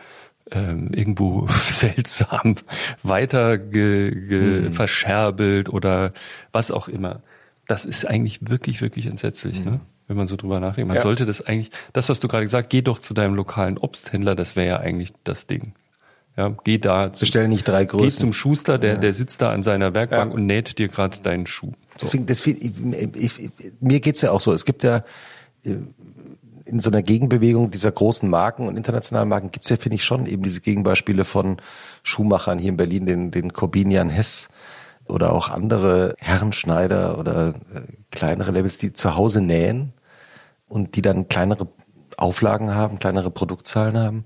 ähm, 0.52 0.90
irgendwo 0.94 1.48
seltsam 1.62 2.56
weiter 3.04 3.58
ge, 3.58 4.12
ge, 4.12 4.66
hm. 4.66 4.74
verscherbelt 4.74 5.70
oder 5.70 6.14
was 6.52 6.72
auch 6.72 6.88
immer 6.88 7.22
das 7.68 7.86
ist 7.86 8.06
eigentlich 8.06 8.40
wirklich, 8.42 8.82
wirklich 8.82 9.06
entsetzlich, 9.06 9.60
mhm. 9.60 9.72
ne? 9.72 9.80
wenn 10.08 10.18
man 10.18 10.28
so 10.28 10.36
drüber 10.36 10.60
nachdenkt. 10.60 10.90
Man 10.90 10.98
ja. 10.98 11.04
sollte 11.04 11.26
das 11.26 11.42
eigentlich, 11.42 11.72
das, 11.94 12.10
was 12.10 12.20
du 12.20 12.28
gerade 12.28 12.44
gesagt, 12.44 12.70
geh 12.70 12.82
doch 12.82 13.00
zu 13.00 13.14
deinem 13.14 13.36
lokalen 13.36 13.78
Obsthändler, 13.78 14.36
das 14.36 14.56
wäre 14.56 14.68
ja 14.68 14.78
eigentlich 14.80 15.14
das 15.24 15.48
Ding. 15.48 15.74
Ja, 16.36 16.56
geh 16.64 16.80
da. 16.80 17.08
Bestell 17.08 17.48
nicht 17.48 17.68
drei 17.68 17.86
Größen. 17.86 18.10
Geh 18.10 18.16
zum 18.16 18.34
Schuster, 18.34 18.80
der, 18.80 18.98
der 18.98 19.14
sitzt 19.14 19.42
da 19.42 19.52
an 19.52 19.62
seiner 19.62 19.94
Werkbank 19.94 20.32
ja. 20.32 20.36
und 20.36 20.46
näht 20.46 20.80
dir 20.80 20.88
gerade 20.88 21.20
deinen 21.20 21.46
Schuh. 21.46 21.74
So. 22.00 22.08
Deswegen, 22.08 22.26
deswegen 22.26 22.94
ich, 23.16 23.40
ich, 23.40 23.52
mir 23.80 24.00
geht's 24.00 24.22
ja 24.22 24.32
auch 24.32 24.42
so. 24.42 24.52
Es 24.52 24.66
gibt 24.66 24.84
ja 24.84 25.04
äh, 25.64 25.76
in 26.66 26.80
so 26.80 26.90
einer 26.90 27.04
Gegenbewegung 27.04 27.70
dieser 27.70 27.92
großen 27.92 28.28
Marken 28.30 28.68
und 28.68 28.78
internationalen 28.78 29.30
Marken 29.30 29.52
gibt's 29.52 29.70
ja, 29.70 29.78
finde 29.78 29.96
ich, 29.96 30.04
schon 30.04 30.26
eben 30.26 30.44
diese 30.44 30.62
Gegenbeispiele 30.62 31.24
von 31.26 31.58
Schuhmachern 32.02 32.58
hier 32.58 32.70
in 32.70 32.78
Berlin, 32.78 33.06
den, 33.06 33.32
den 33.32 33.54
Corbinian 33.54 34.10
Hess, 34.10 34.50
oder 35.08 35.34
auch 35.34 35.50
andere 35.50 36.16
Herrenschneider 36.20 37.18
oder 37.18 37.50
äh, 37.74 37.82
kleinere 38.12 38.52
Labels, 38.52 38.78
die 38.78 38.94
zu 38.94 39.16
Hause 39.16 39.42
nähen 39.42 39.94
und 40.68 40.96
die 40.96 41.02
dann 41.02 41.28
kleinere 41.28 41.68
Auflagen 42.18 42.74
haben, 42.74 43.00
kleinere 43.00 43.32
Produktzahlen 43.32 43.98
haben, 43.98 44.26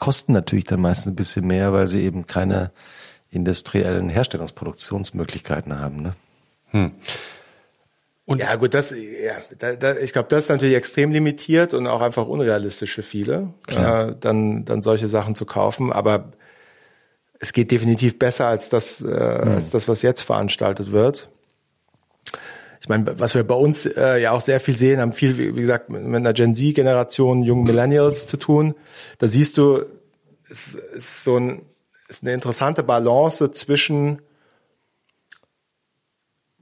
kosten 0.00 0.32
natürlich 0.32 0.64
dann 0.64 0.80
meistens 0.80 1.12
ein 1.12 1.16
bisschen 1.16 1.46
mehr, 1.46 1.72
weil 1.72 1.86
sie 1.86 2.02
eben 2.02 2.26
keine 2.26 2.72
industriellen 3.30 4.08
Herstellungsproduktionsmöglichkeiten 4.08 5.78
haben. 5.78 6.02
Ne? 6.02 6.14
Hm. 6.70 6.92
Und 8.24 8.38
ja, 8.38 8.54
gut, 8.56 8.74
das, 8.74 8.92
ja, 8.92 9.34
da, 9.58 9.74
da, 9.74 9.96
ich 9.96 10.12
glaube, 10.12 10.28
das 10.28 10.44
ist 10.44 10.50
natürlich 10.50 10.76
extrem 10.76 11.10
limitiert 11.10 11.74
und 11.74 11.86
auch 11.86 12.00
einfach 12.00 12.26
unrealistisch 12.28 12.94
für 12.94 13.02
viele, 13.02 13.54
äh, 13.68 14.12
dann, 14.18 14.64
dann 14.64 14.82
solche 14.82 15.08
Sachen 15.08 15.34
zu 15.34 15.46
kaufen. 15.46 15.92
Aber 15.92 16.32
es 17.40 17.52
geht 17.52 17.70
definitiv 17.70 18.18
besser 18.18 18.46
als 18.46 18.68
das, 18.68 19.00
äh, 19.00 19.06
mhm. 19.06 19.50
als 19.56 19.70
das, 19.70 19.88
was 19.88 20.02
jetzt 20.02 20.22
veranstaltet 20.22 20.92
wird. 20.92 21.28
Ich 22.80 22.88
meine, 22.88 23.18
was 23.18 23.34
wir 23.34 23.44
bei 23.44 23.54
uns 23.54 23.84
äh, 23.84 24.16
ja 24.18 24.30
auch 24.32 24.40
sehr 24.40 24.58
viel 24.58 24.76
sehen, 24.76 25.00
haben 25.00 25.12
viel, 25.12 25.36
wie 25.36 25.60
gesagt, 25.60 25.90
mit 25.90 26.02
einer 26.02 26.32
Gen 26.32 26.54
Z-Generation, 26.54 27.42
jungen 27.42 27.64
Millennials 27.64 28.26
zu 28.26 28.38
tun. 28.38 28.74
Da 29.18 29.28
siehst 29.28 29.58
du, 29.58 29.84
es 30.48 30.74
ist 30.74 31.24
so 31.24 31.36
ein, 31.36 31.62
ist 32.08 32.22
eine 32.22 32.32
interessante 32.32 32.82
Balance 32.82 33.50
zwischen 33.52 34.22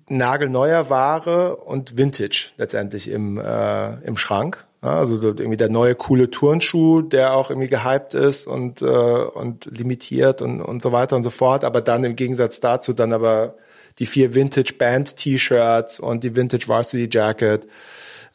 nagelneuer 0.08 0.90
Ware 0.90 1.56
und 1.56 1.96
Vintage 1.96 2.50
letztendlich 2.56 3.08
im, 3.08 3.38
äh, 3.38 3.94
im 4.00 4.16
Schrank. 4.16 4.64
Also 4.80 5.20
irgendwie 5.20 5.56
der 5.56 5.70
neue 5.70 5.94
coole 5.94 6.30
Turnschuh, 6.30 7.02
der 7.02 7.34
auch 7.34 7.50
irgendwie 7.50 7.68
gehypt 7.68 8.14
ist 8.14 8.46
und, 8.46 8.80
äh, 8.80 8.86
und 8.86 9.66
limitiert 9.66 10.40
und, 10.40 10.60
und 10.60 10.82
so 10.82 10.92
weiter 10.92 11.16
und 11.16 11.22
so 11.22 11.30
fort. 11.30 11.64
Aber 11.64 11.80
dann 11.80 12.04
im 12.04 12.16
Gegensatz 12.16 12.60
dazu 12.60 12.92
dann 12.92 13.12
aber 13.12 13.56
die 13.98 14.06
vier 14.06 14.34
Vintage 14.34 14.74
Band 14.78 15.16
T-Shirts 15.16 16.00
und 16.00 16.24
die 16.24 16.36
Vintage 16.36 16.68
Varsity 16.68 17.08
Jacket. 17.10 17.66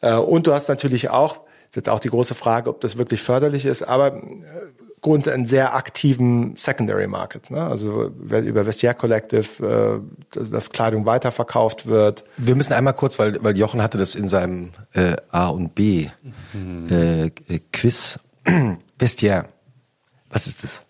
Äh, 0.00 0.16
und 0.16 0.46
du 0.46 0.52
hast 0.52 0.68
natürlich 0.68 1.10
auch, 1.10 1.40
ist 1.68 1.76
jetzt 1.76 1.88
auch 1.88 2.00
die 2.00 2.10
große 2.10 2.34
Frage, 2.34 2.70
ob 2.70 2.80
das 2.80 2.98
wirklich 2.98 3.22
förderlich 3.22 3.66
ist, 3.66 3.82
aber 3.82 4.16
äh, 4.16 4.22
Grund 5.04 5.28
einen 5.28 5.44
sehr 5.44 5.74
aktiven 5.74 6.56
Secondary 6.56 7.06
Market. 7.06 7.50
Ne? 7.50 7.62
Also 7.62 8.06
über 8.06 8.66
Vestiaire 8.66 8.94
Collective, 8.94 10.02
äh, 10.32 10.40
dass 10.50 10.70
Kleidung 10.70 11.04
weiterverkauft 11.04 11.86
wird. 11.86 12.24
Wir 12.38 12.54
müssen 12.54 12.72
einmal 12.72 12.94
kurz, 12.94 13.18
weil, 13.18 13.36
weil 13.44 13.56
Jochen 13.58 13.82
hatte 13.82 13.98
das 13.98 14.14
in 14.14 14.28
seinem 14.28 14.70
äh, 14.94 15.16
A 15.30 15.48
und 15.48 15.74
B 15.74 16.08
mhm. 16.54 16.86
äh, 16.90 17.30
Quiz. 17.70 18.18
Vestiaire, 18.98 19.46
was 20.30 20.46
ist 20.46 20.64
das? 20.64 20.83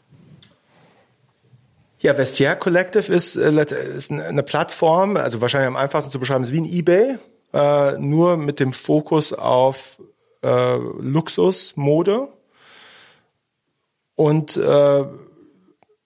Ja, 2.04 2.18
Vestiaire 2.18 2.56
Collective 2.56 3.10
ist, 3.10 3.34
äh, 3.34 3.50
ist 3.96 4.12
eine 4.12 4.42
Plattform, 4.42 5.16
also 5.16 5.40
wahrscheinlich 5.40 5.68
am 5.68 5.76
einfachsten 5.76 6.10
zu 6.10 6.20
beschreiben, 6.20 6.44
ist 6.44 6.52
wie 6.52 6.60
ein 6.60 6.66
eBay, 6.66 7.16
äh, 7.54 7.92
nur 7.98 8.36
mit 8.36 8.60
dem 8.60 8.74
Fokus 8.74 9.32
auf 9.32 9.96
äh, 10.42 10.76
Luxusmode 10.76 12.28
Und 14.16 14.58
äh, 14.58 15.04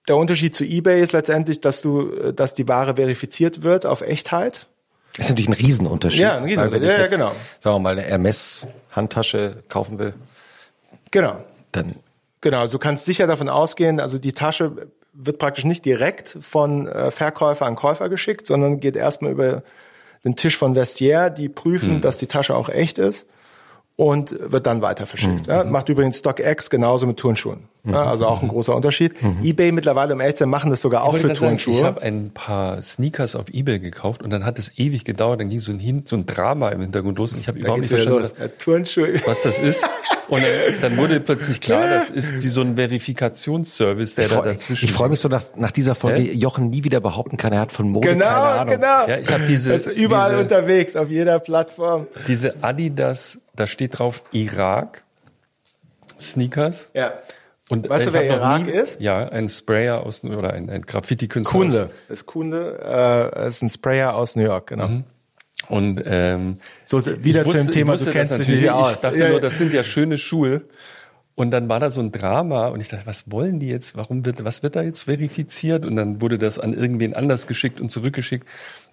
der 0.08 0.16
Unterschied 0.16 0.54
zu 0.54 0.62
eBay 0.62 1.02
ist 1.02 1.12
letztendlich, 1.12 1.60
dass 1.60 1.82
du, 1.82 2.12
äh, 2.12 2.32
dass 2.32 2.54
die 2.54 2.68
Ware 2.68 2.94
verifiziert 2.94 3.64
wird 3.64 3.84
auf 3.84 4.00
Echtheit. 4.02 4.68
Das 5.16 5.26
ist 5.26 5.30
natürlich 5.30 5.48
ein 5.48 5.54
Riesenunterschied. 5.54 6.20
Ja, 6.20 6.36
ein 6.36 6.44
Riesenunterschied. 6.44 6.80
Weil 6.80 6.80
wenn 6.80 6.82
ich 6.82 6.88
Ja, 6.90 6.96
ja, 6.96 7.02
jetzt, 7.02 7.12
genau. 7.12 7.32
Sagen 7.58 7.74
wir 7.74 7.80
mal, 7.80 7.98
eine 7.98 8.02
Hermes-Handtasche 8.02 9.64
kaufen 9.68 9.98
will, 9.98 10.14
Genau. 11.10 11.42
dann 11.72 11.96
Genau, 12.40 12.60
also 12.60 12.78
du 12.78 12.82
kannst 12.82 13.04
sicher 13.04 13.26
davon 13.26 13.48
ausgehen, 13.48 13.98
also 13.98 14.18
die 14.18 14.32
Tasche 14.32 14.86
wird 15.20 15.38
praktisch 15.38 15.64
nicht 15.64 15.84
direkt 15.84 16.38
von 16.40 16.86
äh, 16.86 17.10
Verkäufer 17.10 17.66
an 17.66 17.74
Käufer 17.74 18.08
geschickt, 18.08 18.46
sondern 18.46 18.78
geht 18.80 18.94
erstmal 18.94 19.32
über 19.32 19.62
den 20.24 20.36
Tisch 20.36 20.56
von 20.56 20.74
Vestiaire, 20.74 21.30
die 21.30 21.48
prüfen, 21.48 22.00
dass 22.00 22.16
die 22.16 22.26
Tasche 22.26 22.54
auch 22.54 22.68
echt 22.68 22.98
ist 22.98 23.26
und 23.96 24.36
wird 24.38 24.66
dann 24.66 24.80
weiter 24.80 25.06
verschickt. 25.06 25.48
Ja, 25.48 25.64
macht 25.64 25.88
übrigens 25.88 26.18
StockX 26.18 26.70
genauso 26.70 27.06
mit 27.06 27.16
Turnschuhen. 27.16 27.68
Ja, 27.84 28.04
also 28.04 28.26
auch 28.26 28.42
ein 28.42 28.48
großer 28.48 28.74
Unterschied. 28.74 29.14
eBay 29.42 29.72
mittlerweile 29.72 30.12
im 30.12 30.20
Echtsein 30.20 30.48
machen 30.50 30.68
das 30.70 30.82
sogar 30.82 31.04
auch 31.04 31.14
Ich 31.14 31.22
für 31.22 31.34
sagen, 31.34 31.54
Ich 31.56 31.64
Turnschuhe. 31.64 31.84
habe 31.86 32.02
ein 32.02 32.30
paar 32.34 32.82
Sneakers 32.82 33.34
auf 33.34 33.48
Ebay 33.50 33.78
gekauft 33.78 34.22
und 34.22 34.30
dann 34.30 34.44
hat 34.44 34.58
es 34.58 34.78
ewig 34.78 35.04
gedauert. 35.04 35.40
Dann 35.40 35.48
ging 35.48 35.60
so 35.60 35.72
ein, 35.72 35.78
Hin 35.78 36.02
so 36.04 36.16
ein 36.16 36.26
Drama 36.26 36.68
im 36.70 36.80
Hintergrund 36.82 37.16
los 37.18 37.32
und 37.34 37.40
ich 37.40 37.48
habe 37.48 37.58
überhaupt 37.58 37.80
nicht 37.80 37.88
verstanden, 37.88 38.28
Turnschuhe. 38.58 39.14
was 39.26 39.42
das 39.42 39.58
ist. 39.58 39.84
Und 40.28 40.42
dann, 40.42 40.50
dann 40.82 40.96
wurde 40.98 41.20
plötzlich 41.20 41.60
klar, 41.62 41.88
das 41.88 42.10
ist 42.10 42.42
die, 42.42 42.48
so 42.48 42.60
ein 42.60 42.76
Verifikationsservice, 42.76 44.16
der 44.16 44.24
ich 44.24 44.30
da 44.30 44.36
freue 44.36 44.52
dazwischen. 44.52 44.88
freu 44.90 45.08
mich 45.08 45.20
so, 45.20 45.28
dass 45.30 45.56
nach 45.56 45.70
dieser 45.70 45.94
Folge 45.94 46.18
Hä? 46.22 46.32
Jochen 46.32 46.68
nie 46.68 46.84
wieder 46.84 47.00
behaupten 47.00 47.36
kann, 47.38 47.52
er 47.54 47.60
hat 47.60 47.72
von 47.72 47.88
Mode 47.88 48.08
keine 48.08 48.18
Genau, 48.24 48.30
Ahnung. 48.42 48.74
genau. 48.74 49.06
Ja, 49.08 49.16
ich 49.18 49.30
habe 49.30 49.46
diese, 49.46 49.70
Das 49.72 49.86
ist 49.86 49.96
überall 49.96 50.30
diese, 50.32 50.42
unterwegs, 50.42 50.96
auf 50.96 51.08
jeder 51.10 51.38
Plattform. 51.38 52.06
diese 52.26 52.62
Adidas, 52.62 53.38
da 53.56 53.66
steht 53.66 53.98
drauf 53.98 54.22
Irak 54.32 55.04
Sneakers. 56.20 56.88
Ja. 56.94 57.12
Und 57.70 57.88
Weißt 57.88 58.06
du, 58.06 58.10
ich 58.10 58.14
wer 58.14 58.24
Irak 58.26 58.64
nie- 58.66 58.72
ist? 58.72 59.00
Ja, 59.00 59.28
ein 59.28 59.48
Sprayer 59.48 60.04
aus 60.06 60.24
oder 60.24 60.52
ein, 60.54 60.70
ein 60.70 60.82
Graffiti-Künstler. 60.82 61.58
Kunde. 61.58 61.90
Ist 62.08 62.24
Kunde, 62.26 63.30
äh, 63.36 63.48
ist 63.48 63.62
ein 63.62 63.68
Sprayer 63.68 64.14
aus 64.14 64.36
New 64.36 64.42
York, 64.44 64.68
genau. 64.68 65.02
und 65.68 66.02
ähm, 66.06 66.56
So, 66.86 67.04
wieder 67.04 67.42
ich 67.42 67.46
zu 67.46 67.52
dem 67.52 67.66
wusste- 67.66 67.70
Thema, 67.72 67.92
du 67.92 67.98
wusste 67.98 68.12
kennst 68.12 68.32
das 68.32 68.38
dich 68.38 68.48
nicht 68.48 68.70
aus. 68.70 68.94
Ich 68.94 69.00
dachte 69.00 69.18
Ja, 69.18 69.28
nur, 69.28 69.40
das 69.40 69.58
sind 69.58 69.74
ja 69.74 69.82
schöne 69.84 70.16
Schuhe. 70.16 70.62
Und 71.34 71.52
dann 71.52 71.68
war 71.68 71.78
da 71.78 71.90
so 71.90 72.00
ein 72.00 72.10
Drama 72.10 72.66
und 72.68 72.80
ich 72.80 72.88
dachte, 72.88 73.06
was 73.06 73.30
wollen 73.30 73.60
die 73.60 73.68
jetzt? 73.68 73.96
Warum 73.96 74.24
wird, 74.26 74.42
was 74.44 74.64
wird 74.64 74.74
da 74.74 74.82
jetzt 74.82 75.02
verifiziert? 75.02 75.84
Und 75.84 75.94
dann 75.94 76.20
wurde 76.20 76.36
das 76.36 76.58
an 76.58 76.72
irgendwen 76.74 77.14
anders 77.14 77.46
geschickt 77.46 77.80
und 77.80 77.90
zurückgeschickt. 77.90 78.44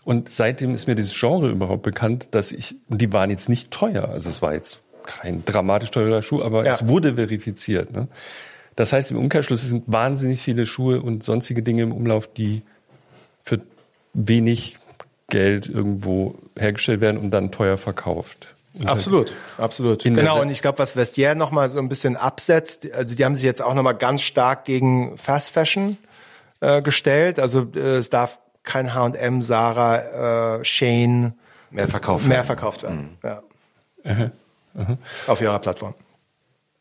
Und 0.04 0.30
seitdem 0.30 0.76
ist 0.76 0.86
mir 0.88 0.94
dieses 0.94 1.20
Genre 1.20 1.50
überhaupt 1.50 1.82
bekannt, 1.82 2.28
dass 2.36 2.52
ich, 2.52 2.76
und 2.88 3.02
die 3.02 3.12
waren 3.14 3.32
jetzt 3.32 3.50
nicht 3.50 3.72
teuer. 3.72 4.10
Also 4.10 4.30
es 4.30 4.44
war 4.44 4.54
jetzt 4.54 4.82
kein 5.08 5.44
dramatisch 5.46 5.90
teurer 5.90 6.22
Schuh, 6.22 6.44
aber 6.44 6.66
Ja. 6.66 6.72
es 6.74 6.88
wurde 6.88 7.16
verifiziert. 7.16 7.92
Ne? 7.92 8.08
Das 8.76 8.92
heißt, 8.92 9.12
im 9.12 9.18
Umkehrschluss 9.18 9.64
es 9.64 9.70
sind 9.70 9.84
wahnsinnig 9.88 10.42
viele 10.42 10.66
Schuhe 10.66 11.02
und 11.02 11.24
sonstige 11.24 11.64
Dinge 11.64 11.84
im 11.84 11.92
Umlauf, 11.92 12.28
die 12.28 12.64
für 13.44 13.62
wenig 14.14 14.78
Geld 15.30 15.68
irgendwo 15.70 16.36
hergestellt 16.58 17.02
werden 17.02 17.18
und 17.18 17.32
dann 17.32 17.52
teuer 17.52 17.78
verkauft. 17.78 18.54
Und 18.74 18.88
Absolut, 18.88 19.34
absolut. 19.58 20.04
Genau, 20.04 20.42
und 20.42 20.50
ich 20.50 20.62
glaube, 20.62 20.80
was 20.80 20.98
Vestiaire 20.98 21.36
noch 21.36 21.52
mal 21.52 21.70
so 21.70 21.80
ein 21.80 21.88
bisschen 21.88 22.18
absetzt, 22.18 22.92
also 22.92 23.16
die 23.16 23.24
haben 23.24 23.36
sich 23.36 23.46
jetzt 23.46 23.62
auch 23.62 23.74
noch 23.74 23.84
mal 23.84 23.94
ganz 23.94 24.22
stark 24.22 24.66
gegen 24.66 25.18
Fast 25.18 25.52
Fashion 25.52 25.98
äh, 26.60 26.82
gestellt. 26.82 27.40
Also 27.40 27.68
äh, 27.74 27.98
es 27.98 28.10
darf 28.10 28.40
kein 28.64 28.94
H&M, 28.94 29.42
Sarah, 29.42 30.58
äh, 30.58 30.66
Shane 30.66 31.34
Mehr 31.72 31.88
verkauft. 31.88 32.28
mehr 32.28 32.44
verkauft 32.44 32.84
werden. 32.84 33.18
Ja. 33.24 33.42
Auf 35.28 35.42
ihrer 35.42 35.60
Plattform. 35.60 35.94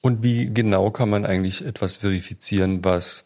Und 0.05 0.23
wie 0.23 0.53
genau 0.53 0.91
kann 0.91 1.09
man 1.09 1.25
eigentlich 1.25 1.65
etwas 1.65 1.97
verifizieren, 1.97 2.85
was 2.85 3.25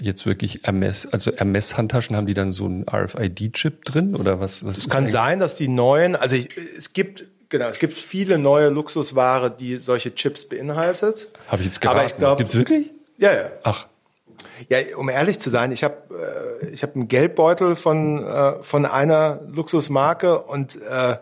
jetzt 0.00 0.26
wirklich 0.26 0.60
Hermes, 0.62 1.08
also 1.12 1.32
Hermes-Handtaschen, 1.36 2.14
haben 2.14 2.26
die 2.28 2.34
dann 2.34 2.52
so 2.52 2.66
einen 2.66 2.86
RFID-Chip 2.88 3.84
drin 3.84 4.14
oder 4.14 4.38
was? 4.38 4.64
was 4.64 4.78
Es 4.78 4.88
kann 4.88 5.08
sein, 5.08 5.40
dass 5.40 5.56
die 5.56 5.66
neuen, 5.66 6.14
also 6.14 6.36
ich, 6.36 6.56
es 6.56 6.92
gibt 6.92 7.24
genau, 7.48 7.66
es 7.66 7.80
gibt 7.80 7.94
viele 7.94 8.38
neue 8.38 8.68
Luxusware, 8.68 9.50
die 9.50 9.78
solche 9.78 10.14
Chips 10.14 10.44
beinhaltet. 10.48 11.30
Habe 11.48 11.62
ich 11.62 11.66
jetzt 11.66 11.84
Aber 11.84 11.94
geraten. 11.94 12.06
ich 12.12 12.16
glaub- 12.16 12.38
Gibt's 12.38 12.54
wirklich? 12.54 12.92
Ja, 13.18 13.34
ja. 13.34 13.50
Ach, 13.64 13.88
Ja, 14.68 14.78
um 14.96 15.08
ehrlich 15.08 15.40
zu 15.40 15.50
sein, 15.50 15.72
ich 15.72 15.82
habe 15.82 15.96
äh, 16.62 16.68
ich 16.68 16.84
habe 16.84 16.94
einen 16.94 17.08
Geldbeutel 17.08 17.74
von 17.74 18.24
äh, 18.24 18.62
von 18.62 18.86
einer 18.86 19.40
Luxusmarke 19.48 20.38
und 20.42 20.80
äh, 20.80 21.16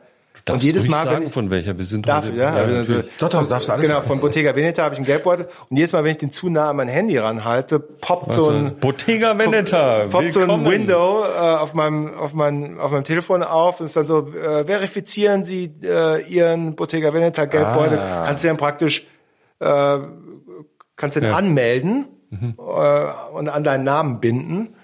darfst 0.45 0.63
und 0.63 0.67
jedes 0.67 0.89
Mal, 0.89 1.05
sagen, 1.05 1.17
wenn 1.21 1.27
ich 1.29 1.33
von 1.33 1.51
welcher 1.51 1.77
wir 1.79 1.85
sind 1.85 2.07
darf, 2.09 2.27
heute. 2.27 2.37
ja, 2.37 2.49
also, 2.53 2.93
natürlich. 2.95 3.17
Doch, 3.19 3.29
doch, 3.29 3.49
darfst 3.49 3.69
du 3.69 3.73
alles 3.73 3.87
genau 3.87 4.01
von 4.03 4.21
Bottega 4.21 4.55
Veneta 4.57 4.83
habe 4.85 4.95
ich 4.95 4.99
einen 4.99 5.07
Geldbeutel 5.07 5.49
und 5.71 5.77
jedes 5.77 5.93
Mal, 5.93 6.05
wenn 6.05 6.11
ich 6.13 6.19
den 6.19 6.31
zu 6.31 6.49
nah 6.51 6.71
an 6.71 6.77
mein 6.77 6.89
Handy 6.89 7.17
ranhalte, 7.19 7.79
poppt 7.81 8.33
so 8.33 8.47
Also, 8.47 8.51
ein 8.53 8.77
Bottega 8.79 9.39
Veneta. 9.39 10.07
poppt 10.11 10.33
so 10.33 10.41
ein 10.41 10.49
willkommen. 10.49 10.71
Window 10.71 11.25
äh, 11.25 11.29
auf 11.39 11.75
meinem 11.75 12.15
auf 12.15 12.35
meinem 12.35 12.79
auf 12.81 12.91
meinem 12.91 13.05
Telefon 13.05 13.43
auf 13.43 13.81
und 13.81 13.87
ist 13.87 13.97
dann 13.97 14.05
so 14.05 14.29
äh, 14.35 14.65
verifizieren 14.65 15.43
Sie 15.45 15.73
äh, 15.83 16.23
Ihren 16.27 16.75
Bottega 16.77 17.13
Veneta 17.13 17.45
Geldbeutel, 17.45 17.99
Ah. 17.99 18.25
kannst 18.27 18.45
du 18.45 18.49
dann 18.49 18.57
praktisch 18.57 19.07
äh, 19.61 19.99
kannst 20.97 21.17
du 21.17 21.21
den 21.21 21.31
Ja. 21.31 21.37
anmelden 21.37 22.07
Mhm. 22.31 22.55
äh, 22.59 23.35
und 23.35 23.49
an 23.51 23.63
deinen 23.63 23.85
Namen 23.85 24.19
binden. 24.21 24.75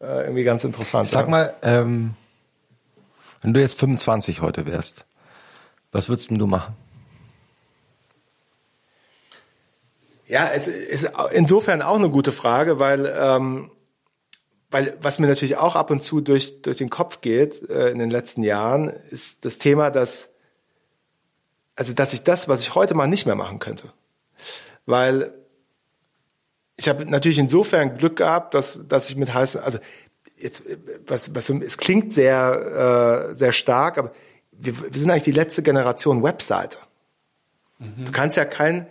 Äh, 0.00 0.22
irgendwie 0.22 0.44
ganz 0.44 0.64
interessant. 0.64 1.06
Sag 1.08 1.26
ja. 1.26 1.30
mal, 1.30 1.54
ähm, 1.62 2.12
wenn 3.42 3.54
du 3.54 3.60
jetzt 3.60 3.78
25 3.78 4.40
heute 4.40 4.66
wärst, 4.66 5.04
was 5.92 6.08
würdest 6.08 6.30
denn 6.30 6.38
du 6.38 6.46
machen? 6.46 6.74
Ja, 10.26 10.50
es 10.50 10.68
ist 10.68 11.10
insofern 11.32 11.80
auch 11.80 11.96
eine 11.96 12.10
gute 12.10 12.32
Frage, 12.32 12.78
weil, 12.78 13.10
ähm, 13.16 13.70
weil 14.70 14.96
was 15.00 15.18
mir 15.18 15.26
natürlich 15.26 15.56
auch 15.56 15.74
ab 15.74 15.90
und 15.90 16.02
zu 16.02 16.20
durch, 16.20 16.60
durch 16.60 16.76
den 16.76 16.90
Kopf 16.90 17.22
geht 17.22 17.68
äh, 17.70 17.88
in 17.88 17.98
den 17.98 18.10
letzten 18.10 18.42
Jahren, 18.42 18.90
ist 19.10 19.46
das 19.46 19.56
Thema, 19.56 19.90
dass, 19.90 20.28
also 21.76 21.94
dass 21.94 22.12
ich 22.12 22.24
das, 22.24 22.46
was 22.46 22.60
ich 22.60 22.74
heute 22.74 22.94
mal 22.94 23.06
nicht 23.06 23.24
mehr 23.24 23.36
machen 23.36 23.58
könnte. 23.58 23.90
Weil 24.84 25.32
ich 26.76 26.88
habe 26.90 27.06
natürlich 27.06 27.38
insofern 27.38 27.96
Glück 27.96 28.16
gehabt, 28.16 28.52
dass, 28.52 28.86
dass 28.86 29.08
ich 29.08 29.16
mit 29.16 29.32
heißen, 29.32 29.60
also 29.62 29.78
jetzt, 30.40 30.66
äh, 30.66 30.78
was, 31.06 31.34
was, 31.34 31.50
es 31.50 31.78
klingt 31.78 32.12
sehr, 32.12 33.30
äh, 33.30 33.34
sehr 33.34 33.52
stark, 33.52 33.98
aber 33.98 34.12
wir, 34.52 34.78
wir 34.80 35.00
sind 35.00 35.10
eigentlich 35.10 35.22
die 35.24 35.32
letzte 35.32 35.62
Generation 35.62 36.22
Webseite. 36.22 36.78
Du 37.78 38.10
kannst 38.10 38.36
ja 38.36 38.44
kein, 38.44 38.88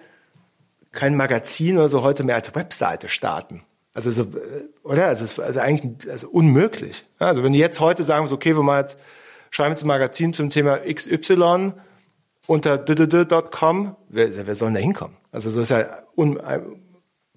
kein 0.94 1.16
Magazin 1.16 1.78
oder 1.78 1.90
so 1.90 2.04
heute 2.04 2.24
mehr 2.24 2.36
als 2.36 2.56
Webseite 2.56 3.10
starten. 3.10 3.64
Also 3.94 4.12
so, 4.12 4.24
äh, 4.24 4.64
oder? 4.84 5.08
Also 5.08 5.26
es 5.26 5.34
ist 5.34 5.40
also 5.40 5.60
eigentlich 5.60 6.10
also 6.10 6.30
unmöglich. 6.30 7.06
Also 7.20 7.44
wenn 7.44 7.54
du 7.54 7.60
jetzt 7.60 7.80
heute 7.80 8.04
sagen 8.04 8.28
okay, 8.32 8.56
wir 8.56 8.64
mal 8.64 8.82
jetzt 8.82 8.98
schreiben 9.50 9.72
jetzt 9.72 9.84
ein 9.84 9.88
Magazin 9.88 10.34
zum 10.34 10.50
Thema 10.50 10.78
XY 10.80 11.74
unter 12.46 12.78
dd.com, 12.78 13.96
wer, 14.08 14.48
wer 14.48 14.56
soll 14.56 14.70
denn 14.70 14.76
da 14.76 14.82
hinkommen? 14.82 15.18
Also 15.32 15.50
so 15.50 15.62
ist 15.62 15.70
ja 15.70 16.04
un, 16.16 16.38
äh, 16.38 16.62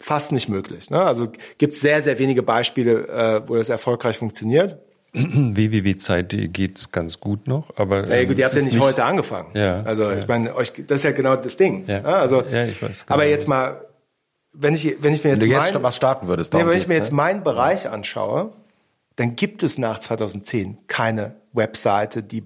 fast 0.01 0.33
nicht 0.33 0.49
möglich. 0.49 0.91
Ne? 0.91 1.01
Also 1.01 1.29
gibt 1.59 1.75
es 1.75 1.81
sehr, 1.81 2.03
sehr 2.03 2.19
wenige 2.19 2.43
Beispiele, 2.43 3.07
äh, 3.09 3.49
wo 3.49 3.57
das 3.57 3.69
erfolgreich 3.69 4.19
funktioniert. 4.19 4.79
www.zeit.de 5.13 6.49
geht's 6.49 6.91
ganz 6.93 7.21
gut 7.21 7.47
noch, 7.47 7.77
aber 7.77 8.03
Na 8.03 8.17
ja, 8.17 8.25
gut, 8.25 8.33
ähm, 8.33 8.39
ihr 8.39 8.47
es 8.47 8.53
habt 8.53 8.55
ja 8.55 8.67
ist 8.67 8.73
nicht 8.73 8.81
heute 8.81 9.05
angefangen. 9.05 9.51
Ja, 9.55 9.83
Also 9.83 10.05
ja. 10.05 10.17
ich 10.17 10.27
meine, 10.27 10.55
euch, 10.55 10.73
das 10.87 10.99
ist 10.99 11.05
ja 11.05 11.13
genau 11.13 11.37
das 11.37 11.57
Ding. 11.57 11.85
Ja. 11.87 12.03
Also, 12.03 12.43
Ja, 12.43 12.65
ich 12.65 12.81
weiß 12.81 13.07
genau, 13.07 13.15
aber 13.15 13.27
jetzt 13.27 13.47
mal, 13.49 13.85
wenn 14.53 14.75
ich, 14.75 14.97
wenn 15.03 15.13
ich 15.13 15.23
mir 15.25 15.33
Wenn 15.33 15.41
jetzt, 15.41 15.43
du 15.43 15.47
jetzt 15.47 15.75
mein, 15.75 15.83
was 15.83 15.97
starten 15.97 16.29
würdest, 16.29 16.55
nee, 16.55 16.65
wenn 16.65 16.79
ich 16.79 16.89
mir 16.89 16.95
jetzt 16.95 17.11
ne? 17.11 17.17
meinen 17.17 17.43
Bereich 17.43 17.89
anschaue, 17.89 18.53
dann 19.17 19.37
gibt 19.37 19.63
es 19.63 19.79
nach 19.79 19.99
2010 19.99 20.79
keine 20.87 21.35
Webseite, 21.53 22.23
die, 22.23 22.45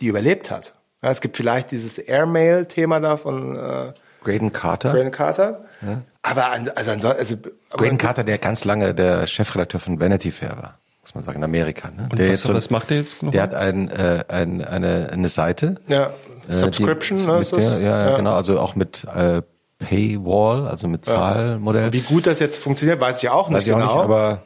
die 0.00 0.06
überlebt 0.06 0.50
hat. 0.50 0.74
Ja, 1.02 1.10
es 1.10 1.20
gibt 1.20 1.36
vielleicht 1.36 1.72
dieses 1.72 1.98
Airmail-Thema 1.98 3.00
da 3.00 3.16
von 3.16 3.56
äh, 3.56 3.92
Graydon 4.22 4.52
Carter? 4.52 4.92
Graydon 4.92 5.10
Carter. 5.12 5.64
Aber 6.22 6.52
an, 6.52 6.70
also, 6.74 6.90
ansonsten, 6.92 7.18
also 7.18 7.36
Graydon 7.70 7.98
Carter, 7.98 8.24
der 8.24 8.38
ganz 8.38 8.64
lange 8.64 8.94
der 8.94 9.26
Chefredakteur 9.26 9.80
von 9.80 9.98
Vanity 10.00 10.30
Fair 10.30 10.50
war, 10.56 10.78
muss 11.02 11.14
man 11.14 11.24
sagen, 11.24 11.38
in 11.38 11.44
Amerika. 11.44 11.88
Ne? 11.90 12.08
Und 12.10 12.18
der 12.18 12.30
was- 12.30 12.48
was 12.52 12.70
macht 12.70 12.90
der 12.90 12.98
jetzt 12.98 13.22
noch 13.22 13.32
Der 13.32 13.46
mal? 13.48 13.56
hat 13.56 13.60
ein, 13.60 13.90
äh, 13.90 14.24
ein, 14.28 14.64
eine, 14.64 15.08
eine 15.12 15.28
Seite. 15.28 15.76
ja, 15.88 16.10
äh, 16.48 16.52
Subscription, 16.52 17.18
die, 17.18 17.26
ne, 17.26 17.32
mit 17.32 17.40
ist 17.42 17.52
das? 17.52 17.78
der, 17.78 17.84
ja, 17.86 18.16
genau, 18.16 18.34
also 18.34 18.58
auch 18.60 18.74
mit 18.76 19.04
äh, 19.14 19.42
Paywall, 19.80 20.68
also 20.68 20.86
mit 20.88 21.04
Zahlmodell. 21.04 21.92
Wie 21.92 22.00
gut 22.02 22.26
das 22.28 22.38
jetzt 22.38 22.56
funktioniert, 22.58 23.00
weiß 23.00 23.22
ich 23.22 23.28
auch 23.30 23.48
nicht 23.48 23.56
Weiß 23.58 23.66
ich 23.66 23.72
genau. 23.72 23.86
auch 23.86 23.94
nicht, 23.96 24.04
aber 24.04 24.42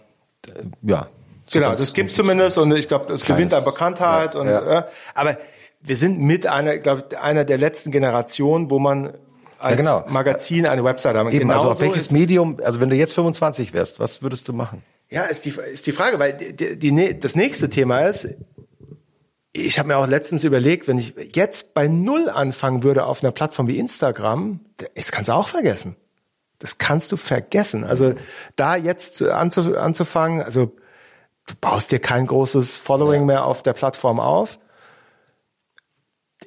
äh, 0.49 0.91
ja. 0.91 1.07
So 1.49 1.59
Genau, 1.61 1.71
das 1.73 1.93
gibt 1.93 2.09
gut. 2.09 2.17
zumindest 2.17 2.59
und 2.59 2.73
ich 2.75 2.89
glaube, 2.89 3.13
es 3.13 3.25
gewinnt 3.25 3.55
an 3.55 3.65
Bekanntheit 3.65 4.35
Ja, 4.35 4.41
und 4.41 4.49
ja. 4.49 4.79
Äh, 4.81 4.83
aber 5.15 5.37
wir 5.81 5.97
sind 5.97 6.21
mit 6.21 6.47
einer, 6.47 6.79
glaube 6.79 7.05
ich, 7.11 7.19
einer 7.19 7.45
der 7.45 7.59
letzten 7.59 7.91
Generationen, 7.93 8.71
wo 8.71 8.79
man 8.81 9.13
als 9.59 9.77
genau. 9.77 10.05
Magazin 10.09 10.67
eine 10.67 10.85
Website 10.85 11.17
haben. 11.17 11.31
Eben, 11.31 11.51
also 11.51 11.71
auf 11.71 11.81
welches 11.81 12.11
Medium, 12.11 12.59
also 12.63 12.81
wenn 12.81 12.91
du 12.91 12.97
jetzt 12.97 13.15
25 13.15 13.73
wärst, 13.73 14.01
was 14.01 14.23
würdest 14.23 14.49
du 14.49 14.53
machen? 14.53 14.83
Ja, 15.09 15.25
ist 15.25 15.45
die 15.45 15.51
ist 15.51 15.87
die 15.87 15.93
Frage, 15.93 16.19
weil 16.19 16.35
die, 16.35 16.79
die, 16.79 17.21
das 17.21 17.37
nächste 17.37 17.71
Thema 17.71 18.01
ist, 18.01 18.29
ich 19.53 19.79
habe 19.79 19.89
mir 19.89 19.97
auch 19.97 20.07
letztens 20.07 20.45
überlegt, 20.45 20.89
wenn 20.89 20.99
ich 20.99 21.15
jetzt 21.35 21.75
bei 21.75 21.89
null 21.89 22.29
anfangen 22.29 22.83
würde 22.83 23.07
auf 23.07 23.23
einer 23.23 23.33
Plattform 23.33 23.69
wie 23.69 23.79
Instagram, 23.79 24.61
das 24.95 25.13
kannst 25.13 25.29
du 25.29 25.33
auch 25.33 25.49
vergessen. 25.49 25.97
Das 26.59 26.79
kannst 26.79 27.13
du 27.13 27.17
vergessen. 27.17 27.85
Also 27.85 28.15
da 28.57 28.77
jetzt 28.77 29.23
anzufangen, 29.23 30.43
also 30.43 30.73
du 31.47 31.55
baust 31.61 31.93
dir 31.93 32.01
kein 32.01 32.27
großes 32.27 32.77
Following 32.77 33.23
ja. 33.23 33.27
mehr 33.27 33.45
auf 33.45 33.63
der 33.63 33.73
Plattform 33.73 34.21
auf. 34.21 34.59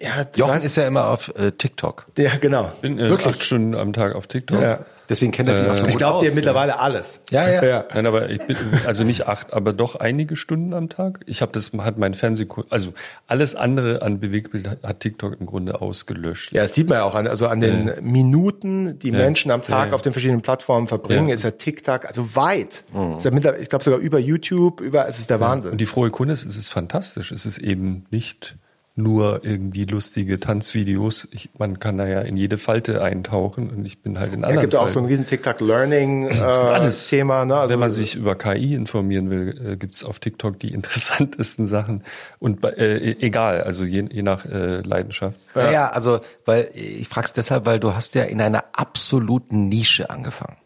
Ja, 0.01 0.25
Jochen 0.35 0.51
weißt, 0.51 0.65
ist 0.65 0.77
ja 0.77 0.87
immer 0.87 1.09
auf 1.09 1.33
äh, 1.37 1.51
TikTok. 1.51 2.05
Ja, 2.17 2.37
genau. 2.37 2.71
Ich 2.75 2.81
bin 2.81 2.99
äh, 2.99 3.09
Wirklich? 3.09 3.27
acht 3.27 3.43
Stunden 3.43 3.75
am 3.75 3.93
Tag 3.93 4.15
auf 4.15 4.27
TikTok. 4.27 4.61
Ja. 4.61 4.85
Deswegen 5.09 5.31
kennt 5.31 5.49
er 5.49 5.55
sich 5.55 5.65
äh, 5.65 5.69
auch 5.69 5.75
so 5.75 5.81
gut 5.81 5.89
Ich 5.89 5.97
glaube 5.97 6.25
dir 6.25 6.33
mittlerweile 6.33 6.79
alles. 6.79 7.23
Ja, 7.31 7.49
ja, 7.49 7.65
ja. 7.65 7.85
Nein, 7.93 8.05
aber 8.05 8.29
ich 8.29 8.41
bin 8.43 8.55
also 8.85 9.03
nicht 9.03 9.27
acht, 9.27 9.53
aber 9.53 9.73
doch 9.73 9.95
einige 9.95 10.35
Stunden 10.35 10.73
am 10.73 10.87
Tag. 10.87 11.21
Ich 11.25 11.41
habe 11.41 11.51
das 11.51 11.71
hat 11.79 11.97
mein 11.97 12.13
Fernseh 12.13 12.47
also 12.69 12.93
alles 13.25 13.55
andere 13.55 14.03
an 14.03 14.19
Bewegbild 14.19 14.69
hat 14.83 14.99
TikTok 14.99 15.39
im 15.39 15.47
Grunde 15.47 15.81
ausgelöscht. 15.81 16.53
Ja, 16.53 16.61
das 16.61 16.75
sieht 16.75 16.87
man 16.87 16.99
ja 16.99 17.03
auch 17.03 17.15
an 17.15 17.27
also 17.27 17.47
an 17.47 17.59
den 17.59 17.87
äh. 17.87 18.01
Minuten, 18.01 18.99
die 18.99 19.09
ja. 19.09 19.17
Menschen 19.17 19.49
am 19.49 19.63
Tag 19.63 19.89
ja, 19.89 19.95
auf 19.95 20.03
den 20.03 20.13
verschiedenen 20.13 20.41
Plattformen 20.41 20.87
verbringen, 20.87 21.29
ist 21.29 21.43
ja 21.43 21.51
TikTok 21.51 22.05
also 22.05 22.35
weit. 22.35 22.83
Mhm. 22.93 23.17
Ist 23.17 23.25
ja 23.25 23.31
mittlerweile, 23.31 23.63
ich 23.63 23.69
glaube 23.69 23.83
sogar 23.83 23.99
über 23.99 24.19
YouTube, 24.19 24.79
über 24.79 25.07
es 25.07 25.19
ist 25.19 25.31
der 25.31 25.39
Wahnsinn. 25.39 25.71
Und 25.71 25.81
die 25.81 25.87
frohe 25.87 26.11
Kunde 26.11 26.35
ist, 26.35 26.45
es 26.45 26.55
ist 26.55 26.69
fantastisch. 26.69 27.31
Es 27.31 27.47
ist 27.47 27.57
eben 27.57 28.05
nicht 28.11 28.55
nur 29.01 29.43
irgendwie 29.43 29.85
lustige 29.85 30.39
Tanzvideos. 30.39 31.27
Ich, 31.31 31.49
man 31.57 31.79
kann 31.79 31.97
da 31.97 32.07
ja 32.07 32.21
in 32.21 32.37
jede 32.37 32.57
Falte 32.57 33.01
eintauchen 33.01 33.69
und 33.69 33.85
ich 33.85 34.01
bin 34.01 34.19
halt 34.19 34.33
in 34.33 34.43
anderen. 34.43 34.55
Es 34.55 34.61
gibt 34.61 34.73
ja 34.73 34.81
auch 34.81 34.89
so 34.89 34.99
ein 34.99 35.05
riesen 35.05 35.25
TikTok-Learning-Thema. 35.25 36.39
Äh, 37.39 37.45
ne? 37.45 37.55
also 37.55 37.73
Wenn 37.73 37.79
man 37.79 37.91
sich 37.91 38.15
über 38.15 38.35
KI 38.35 38.75
informieren 38.75 39.29
will, 39.29 39.73
äh, 39.73 39.77
gibt's 39.77 40.03
auf 40.03 40.19
TikTok 40.19 40.59
die 40.59 40.73
interessantesten 40.73 41.67
Sachen. 41.67 42.03
Und 42.39 42.63
äh, 42.63 43.15
egal, 43.19 43.63
also 43.63 43.83
je, 43.83 44.05
je 44.11 44.21
nach 44.21 44.45
äh, 44.45 44.81
Leidenschaft. 44.81 45.37
Ja. 45.55 45.71
ja, 45.71 45.89
also 45.89 46.19
weil 46.45 46.69
ich 46.73 47.07
frag's 47.07 47.33
deshalb, 47.33 47.65
weil 47.65 47.79
du 47.79 47.95
hast 47.95 48.15
ja 48.15 48.23
in 48.23 48.41
einer 48.41 48.65
absoluten 48.73 49.69
Nische 49.69 50.09
angefangen. 50.09 50.57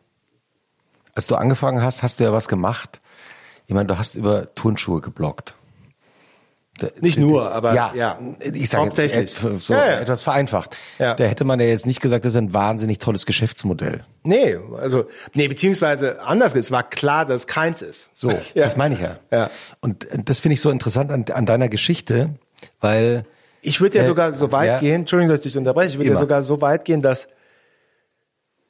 Als 1.15 1.27
du 1.27 1.35
angefangen 1.35 1.83
hast, 1.83 2.03
hast 2.03 2.19
du 2.19 2.23
ja 2.23 2.33
was 2.33 2.47
gemacht. 2.47 2.99
Ich 3.67 3.73
meine, 3.73 3.87
du 3.87 3.97
hast 3.97 4.15
über 4.15 4.53
Turnschuhe 4.55 5.01
geblockt. 5.01 5.55
Nicht 7.01 7.19
nur, 7.19 7.51
aber 7.51 7.75
ja, 7.75 7.91
ja 7.95 8.19
ich 8.39 8.67
sage 8.69 8.85
hauptsächlich 8.85 9.31
jetzt, 9.31 9.63
so 9.63 9.73
ja, 9.73 9.85
ja. 9.85 9.99
etwas 9.99 10.23
vereinfacht. 10.23 10.75
Ja. 10.97 11.13
Da 11.13 11.25
hätte 11.25 11.43
man 11.43 11.59
ja 11.59 11.67
jetzt 11.67 11.85
nicht 11.85 12.01
gesagt, 12.01 12.25
das 12.25 12.33
ist 12.33 12.37
ein 12.37 12.53
wahnsinnig 12.53 12.97
tolles 12.97 13.27
Geschäftsmodell. 13.27 14.03
Nee, 14.23 14.57
also 14.79 15.05
nee, 15.35 15.47
beziehungsweise 15.47 16.21
anders, 16.23 16.55
es 16.55 16.71
war 16.71 16.81
klar, 16.81 17.27
dass 17.27 17.45
keins 17.45 17.83
ist. 17.83 18.09
So, 18.13 18.31
das 18.55 18.75
meine 18.75 18.95
ich 18.95 19.01
ja. 19.01 19.17
ja. 19.31 19.49
Und 19.81 20.07
das 20.25 20.39
finde 20.39 20.53
ich 20.53 20.61
so 20.61 20.71
interessant 20.71 21.11
an, 21.11 21.25
an 21.31 21.45
deiner 21.45 21.69
Geschichte, 21.69 22.31
weil 22.81 23.25
ich 23.61 23.79
würde 23.79 23.99
ja 23.99 24.03
äh, 24.03 24.07
sogar 24.07 24.33
so 24.33 24.51
weit 24.51 24.79
gehen, 24.79 25.01
Entschuldigung, 25.01 25.29
dass 25.29 25.45
ich 25.45 25.51
dich 25.53 25.57
unterbreche, 25.57 25.89
ich 25.89 25.97
würde 25.97 26.09
ja 26.09 26.15
sogar 26.15 26.41
so 26.41 26.59
weit 26.61 26.85
gehen, 26.85 27.03
dass 27.03 27.27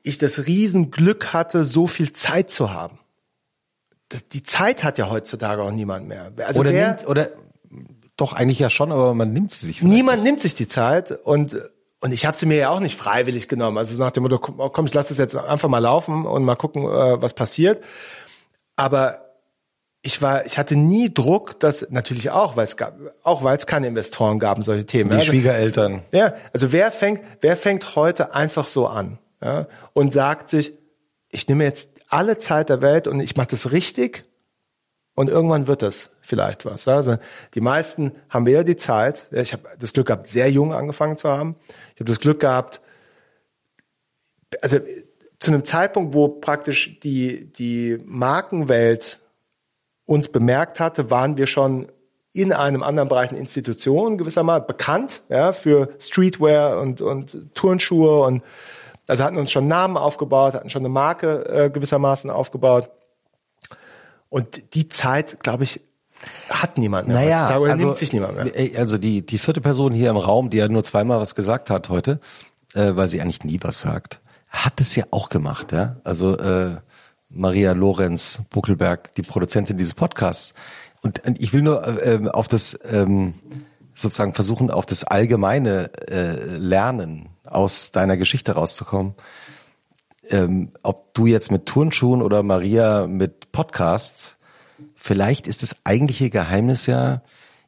ich 0.02 0.18
das 0.18 0.46
Riesenglück 0.46 1.32
hatte, 1.32 1.64
so 1.64 1.88
viel 1.88 2.12
Zeit 2.12 2.52
zu 2.52 2.72
haben. 2.72 3.00
Die 4.34 4.44
Zeit 4.44 4.84
hat 4.84 4.98
ja 4.98 5.10
heutzutage 5.10 5.64
auch 5.64 5.72
niemand 5.72 6.08
mehr. 6.08 6.32
Also 6.46 6.60
oder, 6.60 6.72
wer, 6.72 6.88
nimmt, 6.90 7.08
oder 7.08 7.30
doch, 8.18 8.34
eigentlich 8.34 8.60
ja 8.60 8.70
schon, 8.70 8.92
aber 8.92 9.14
man 9.14 9.34
nimmt 9.34 9.52
sie 9.52 9.66
sich. 9.66 9.82
Niemand 9.82 10.20
nicht. 10.20 10.30
nimmt 10.30 10.42
sich 10.42 10.54
die 10.54 10.68
Zeit 10.68 11.12
und 11.12 11.60
und 12.00 12.12
ich 12.12 12.26
habe 12.26 12.36
sie 12.36 12.46
mir 12.46 12.58
ja 12.58 12.70
auch 12.70 12.82
nicht 12.82 12.98
freiwillig 12.98 13.48
genommen. 13.48 13.78
Also 13.78 13.98
nach 13.98 14.12
dem 14.12 14.24
Motto, 14.24 14.38
komm, 14.38 14.86
ich 14.86 14.94
lasse 14.94 15.10
das 15.10 15.20
jetzt 15.20 15.38
einfach 15.38 15.70
mal 15.70 15.80
laufen 15.80 16.26
und 16.26 16.44
mal 16.44 16.58
gucken, 16.58 16.84
äh, 16.84 17.22
was 17.22 17.34
passiert. 17.34 17.82
Aber 18.76 19.24
ich 20.02 20.22
war, 20.22 20.46
ich 20.46 20.58
hatte 20.58 20.76
nie 20.76 21.14
Druck, 21.14 21.62
dass 21.62 21.88
natürlich 21.92 22.30
auch, 22.30 22.58
weil 22.58 22.66
es 22.66 22.76
gab, 22.76 22.98
auch 23.24 23.42
weil 23.46 23.56
es 23.58 23.68
keine 23.68 23.88
Investoren 23.88 24.38
gab, 24.38 24.62
solche 24.66 24.86
Themen. 24.86 25.12
Die 25.12 25.16
ja. 25.16 25.24
Schwiegereltern. 25.24 26.02
Ja, 26.12 26.34
also 26.52 26.74
wer 26.74 26.92
fängt, 26.92 27.22
wer 27.40 27.56
fängt 27.56 27.96
heute 27.96 28.36
einfach 28.36 28.68
so 28.68 28.86
an 28.86 29.18
ja, 29.42 29.68
und 29.94 30.12
sagt 30.12 30.50
sich, 30.50 30.74
ich 31.30 31.48
nehme 31.48 31.64
jetzt 31.64 31.90
alle 32.10 32.38
Zeit 32.38 32.68
der 32.68 32.82
Welt 32.82 33.08
und 33.08 33.22
ich 33.22 33.38
mache 33.38 33.48
das 33.48 33.72
richtig 33.72 34.26
und 35.16 35.30
irgendwann 35.30 35.68
wird 35.68 35.82
das 35.82 36.16
vielleicht 36.22 36.66
was. 36.66 36.88
Also 36.88 37.18
die 37.54 37.62
meisten 37.62 38.14
haben 38.30 38.46
weder 38.46 38.64
die 38.64 38.78
Zeit, 38.78 39.28
ich 39.32 39.54
habe 39.54 39.64
das 39.80 39.94
Glück 39.94 40.08
gehabt, 40.08 40.28
sehr 40.28 40.50
jung 40.50 40.74
angefangen 40.74 41.18
zu 41.18 41.30
haben. 41.30 41.56
Ich 41.94 42.00
habe 42.00 42.06
das 42.10 42.20
Glück 42.20 42.40
gehabt, 42.40 42.82
also 44.62 44.80
zu 45.40 45.52
einem 45.52 45.66
Zeitpunkt, 45.66 46.14
wo 46.14 46.30
praktisch 46.30 47.00
die, 47.02 47.52
die 47.52 48.00
Markenwelt 48.06 49.20
uns 50.06 50.30
bemerkt 50.30 50.80
hatte, 50.80 51.12
waren 51.12 51.38
wir 51.38 51.48
schon 51.48 51.92
in 52.34 52.52
einem 52.52 52.82
anderen 52.82 53.10
Bereich 53.10 53.30
eine 53.30 53.40
Institution 53.40 54.18
gewissermaßen 54.18 54.66
bekannt, 54.66 55.22
ja, 55.30 55.52
für 55.52 55.90
Streetwear 56.00 56.80
und, 56.82 57.02
und 57.02 57.54
Turnschuhe 57.54 58.24
und 58.24 58.42
also 59.06 59.24
hatten 59.24 59.38
uns 59.38 59.52
schon 59.52 59.68
Namen 59.68 59.98
aufgebaut, 59.98 60.54
hatten 60.54 60.70
schon 60.70 60.82
eine 60.82 60.90
Marke 60.90 61.46
äh, 61.46 61.70
gewissermaßen 61.70 62.32
aufgebaut. 62.32 62.90
Und 64.34 64.74
die 64.74 64.90
Zeit, 64.90 65.44
glaube 65.44 65.64
ich, 65.64 65.80
hat 66.50 66.80
niemand 66.80 67.08
mehr. 67.08 67.18
Naja, 67.18 67.42
Heutzutage 67.42 67.72
also, 67.72 67.86
nimmt 67.86 67.98
sich 68.00 68.14
niemand 68.14 68.36
mehr. 68.36 68.60
Äh, 68.60 68.76
also 68.78 68.98
die, 68.98 69.24
die 69.24 69.38
vierte 69.38 69.62
Person 69.62 69.94
hier 69.94 70.10
im 70.10 70.18
Raum, 70.18 70.50
die 70.50 70.58
ja 70.58 70.68
nur 70.68 70.84
zweimal 70.84 71.20
was 71.20 71.36
gesagt 71.36 71.70
hat 71.70 71.90
heute, 71.90 72.20
äh, 72.74 72.96
weil 72.96 73.08
sie 73.08 73.22
eigentlich 73.22 73.44
nie 73.44 73.60
was 73.62 73.82
sagt, 73.82 74.22
hat 74.50 74.82
es 74.82 74.96
ja 74.96 75.04
auch 75.12 75.30
gemacht. 75.30 75.72
Ja? 75.72 75.98
Also 76.04 76.36
äh, 76.40 76.78
Maria 77.30 77.74
Lorenz 77.74 78.42
Buckelberg, 78.50 79.14
die 79.14 79.22
Produzentin 79.22 79.78
dieses 79.78 79.94
Podcasts. 79.94 80.56
Und 81.04 81.22
ich 81.38 81.54
will 81.54 81.62
nur 81.62 81.86
äh, 82.04 82.28
auf 82.30 82.48
das 82.48 82.80
ähm, 82.90 83.36
sozusagen 83.94 84.34
versuchen, 84.34 84.72
auf 84.72 84.88
das 84.88 85.04
allgemeine 85.04 85.92
äh, 86.10 86.58
Lernen 86.58 87.30
aus 87.46 87.92
deiner 87.92 88.18
Geschichte 88.18 88.54
rauszukommen 88.54 89.14
ähm, 90.34 90.72
ob 90.82 91.14
du 91.14 91.28
jetzt 91.28 91.52
mit 91.52 91.68
Turnschuhen 91.68 92.24
oder 92.24 92.42
Maria 92.42 93.06
mit 93.06 93.52
Podcasts, 93.52 94.38
vielleicht 94.96 95.46
ist 95.46 95.62
das 95.62 95.76
eigentliche 95.84 96.32
Geheimnis 96.32 96.88
ja, 96.88 97.22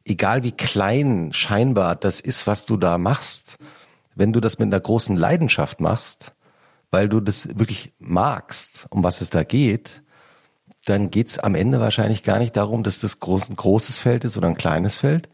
egal 0.04 0.42
wie 0.42 0.52
klein 0.52 1.30
scheinbar 1.32 1.94
das 1.94 2.18
ist, 2.18 2.46
was 2.48 2.66
du 2.66 2.76
da 2.76 2.98
machst, 2.98 3.58
wenn 4.16 4.32
du 4.32 4.40
das 4.40 4.58
mit 4.58 4.66
einer 4.66 4.80
großen 4.80 5.14
Leidenschaft 5.14 5.80
machst, 5.80 6.34
weil 6.90 7.08
du 7.08 7.20
das 7.20 7.48
wirklich 7.56 7.92
magst, 7.98 8.86
um 8.90 9.04
was 9.04 9.20
es 9.20 9.30
da 9.30 9.44
geht, 9.44 10.02
dann 10.86 11.10
geht's 11.10 11.38
am 11.38 11.54
Ende 11.54 11.78
wahrscheinlich 11.78 12.24
gar 12.24 12.40
nicht 12.40 12.56
darum, 12.56 12.82
dass 12.82 13.00
das 13.00 13.16
ein 13.22 13.56
großes 13.56 13.98
Feld 13.98 14.24
ist 14.24 14.36
oder 14.36 14.48
ein 14.48 14.56
kleines 14.56 14.96
Feld. 14.96 15.28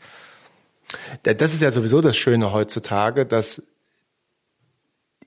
Das 1.23 1.55
ist 1.55 1.63
ja 1.63 1.71
sowieso 1.71 2.03
das 2.03 2.17
Schöne 2.17 2.53
heutzutage, 2.53 3.25
dass 3.25 3.63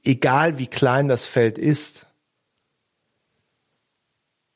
egal 0.06 0.58
wie 0.58 0.68
klein 0.68 1.08
das 1.08 1.26
Feld 1.26 1.58
ist, 1.58 2.06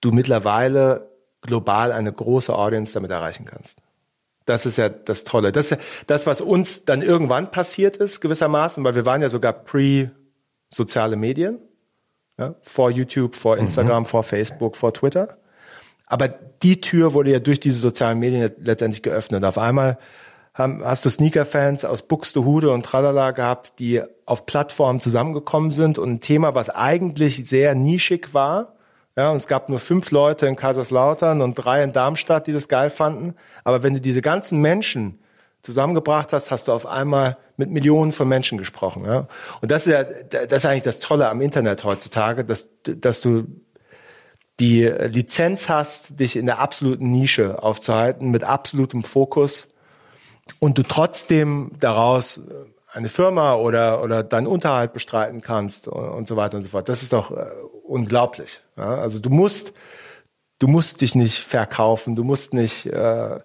du 0.02 0.12
mittlerweile 0.12 1.10
global 1.42 1.92
eine 1.92 2.12
große 2.12 2.54
Audience 2.54 2.94
damit 2.94 3.12
erreichen 3.12 3.46
kannst. 3.46 3.78
Das 4.46 4.66
ist 4.66 4.78
ja 4.78 4.90
das 4.90 5.26
Tolle. 5.26 5.52
Das 5.52 5.66
ist 5.66 5.72
ja 5.72 5.78
das, 6.08 6.26
was 6.26 6.42
uns 6.42 6.86
dann 6.86 7.02
irgendwann 7.02 7.52
passiert 7.52 7.98
ist, 7.98 8.20
gewissermaßen, 8.20 8.84
weil 8.84 8.96
wir 8.96 9.06
waren 9.06 9.22
ja 9.22 9.30
sogar 9.30 9.54
pre-soziale 9.54 11.16
Medien, 11.16 11.60
ja, 12.38 12.56
vor 12.62 12.90
YouTube, 12.90 13.36
vor 13.36 13.56
mhm. 13.56 13.64
Instagram, 13.64 14.04
mhm. 14.04 14.08
vor 14.08 14.24
Facebook, 14.24 14.76
vor 14.76 14.94
Twitter. 14.94 15.38
Aber 16.06 16.28
die 16.28 16.82
Tür 16.82 17.14
wurde 17.14 17.32
ja 17.32 17.40
durch 17.40 17.60
diese 17.60 17.80
sozialen 17.80 18.18
Medien 18.18 18.52
letztendlich 18.58 19.04
geöffnet. 19.04 19.44
Auf 19.44 19.60
einmal 19.60 20.00
haben, 20.54 20.84
hast 20.84 21.06
du 21.06 21.10
Sneaker-Fans 21.10 21.86
aus 21.86 22.02
Buxtehude 22.02 22.72
und 22.72 22.86
Tralala 22.86 23.32
gehabt, 23.32 23.80
die 23.80 24.02
auf 24.26 24.46
Plattformen 24.46 25.00
zusammengekommen 25.00 25.72
sind 25.72 25.98
und 25.98 26.10
ein 26.12 26.20
Thema, 26.22 26.56
was 26.56 26.70
eigentlich 26.70 27.48
sehr 27.48 27.76
nischig 27.76 28.34
war. 28.34 28.74
Ja, 29.16 29.32
und 29.32 29.38
es 29.38 29.48
gab 29.48 29.70
nur 29.70 29.80
fünf 29.80 30.12
Leute 30.12 30.48
in 30.48 30.56
Kaiserslautern 30.56 31.42
und 31.42 31.56
drei 31.56 31.84
in 31.84 31.94
Darmstadt, 31.94 32.48
die 32.48 32.54
das 32.54 32.68
geil 32.68 32.90
fanden. 32.90 33.36
Aber 33.64 33.84
wenn 33.84 33.94
du 33.94 34.02
diese 34.02 34.22
ganzen 34.22 34.60
Menschen 34.62 35.20
zusammengebracht 35.62 36.32
hast, 36.32 36.52
hast 36.52 36.68
du 36.68 36.72
auf 36.72 36.86
einmal 36.86 37.38
mit 37.58 37.70
Millionen 37.70 38.14
von 38.14 38.28
Menschen 38.28 38.58
gesprochen. 38.58 39.04
Ja? 39.04 39.28
Und 39.62 39.72
das 39.72 39.88
ist 39.88 39.94
ja, 39.94 40.04
das 40.04 40.64
ist 40.64 40.66
eigentlich 40.66 40.84
das 40.84 41.00
Tolle 41.00 41.28
am 41.30 41.42
Internet 41.42 41.84
heutzutage, 41.84 42.46
dass, 42.46 42.70
dass 42.84 43.20
du 43.20 43.46
die 44.60 44.84
Lizenz 44.86 45.70
hast, 45.70 46.20
dich 46.20 46.36
in 46.36 46.46
der 46.46 46.60
absoluten 46.60 47.12
Nische 47.12 47.62
aufzuhalten, 47.62 48.30
mit 48.30 48.44
absolutem 48.44 49.04
Fokus 49.04 49.68
und 50.60 50.78
du 50.78 50.84
trotzdem 50.84 51.72
daraus 51.80 52.42
eine 52.92 53.10
Firma 53.10 53.56
oder, 53.56 54.04
oder 54.04 54.24
deinen 54.24 54.48
Unterhalt 54.48 54.94
bestreiten 54.94 55.42
kannst 55.42 55.88
und, 55.88 56.10
und 56.10 56.28
so 56.28 56.36
weiter 56.36 56.58
und 56.58 56.64
so 56.64 56.70
fort. 56.70 56.90
Das 56.90 57.04
ist 57.04 57.14
doch 57.14 57.32
äh, 57.32 57.46
unglaublich. 57.84 58.62
Ja? 58.78 58.96
Also 58.96 59.20
du 59.20 59.30
musst, 59.30 59.74
du 60.60 60.68
musst 60.68 61.02
dich 61.02 61.16
nicht 61.16 61.40
verkaufen, 61.40 62.16
du 62.16 62.24
musst 62.24 62.54
nicht 62.54 62.88
äh, 62.88 63.40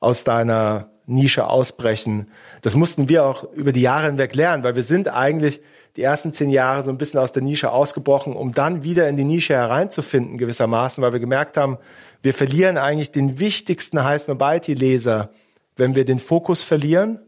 aus 0.00 0.24
deiner 0.24 0.90
Nische 1.06 1.46
ausbrechen. 1.48 2.28
Das 2.62 2.74
mussten 2.74 3.08
wir 3.08 3.24
auch 3.24 3.44
über 3.52 3.72
die 3.72 3.82
Jahre 3.82 4.06
hinweg 4.06 4.34
lernen, 4.34 4.64
weil 4.64 4.74
wir 4.74 4.82
sind 4.82 5.08
eigentlich 5.08 5.60
die 5.94 6.02
ersten 6.02 6.32
zehn 6.32 6.50
Jahre 6.50 6.82
so 6.82 6.90
ein 6.90 6.98
bisschen 6.98 7.20
aus 7.20 7.32
der 7.32 7.42
Nische 7.42 7.70
ausgebrochen, 7.70 8.34
um 8.34 8.52
dann 8.52 8.82
wieder 8.82 9.08
in 9.08 9.16
die 9.16 9.24
Nische 9.24 9.54
hereinzufinden 9.54 10.36
gewissermaßen, 10.36 11.02
weil 11.02 11.12
wir 11.12 11.20
gemerkt 11.20 11.56
haben, 11.56 11.78
wir 12.22 12.34
verlieren 12.34 12.76
eigentlich 12.76 13.12
den 13.12 13.38
wichtigsten 13.38 14.02
High 14.02 14.20
Snobiety-Leser 14.20 15.30
wenn 15.76 15.94
wir 15.94 16.04
den 16.04 16.18
Fokus 16.18 16.62
verlieren 16.62 17.20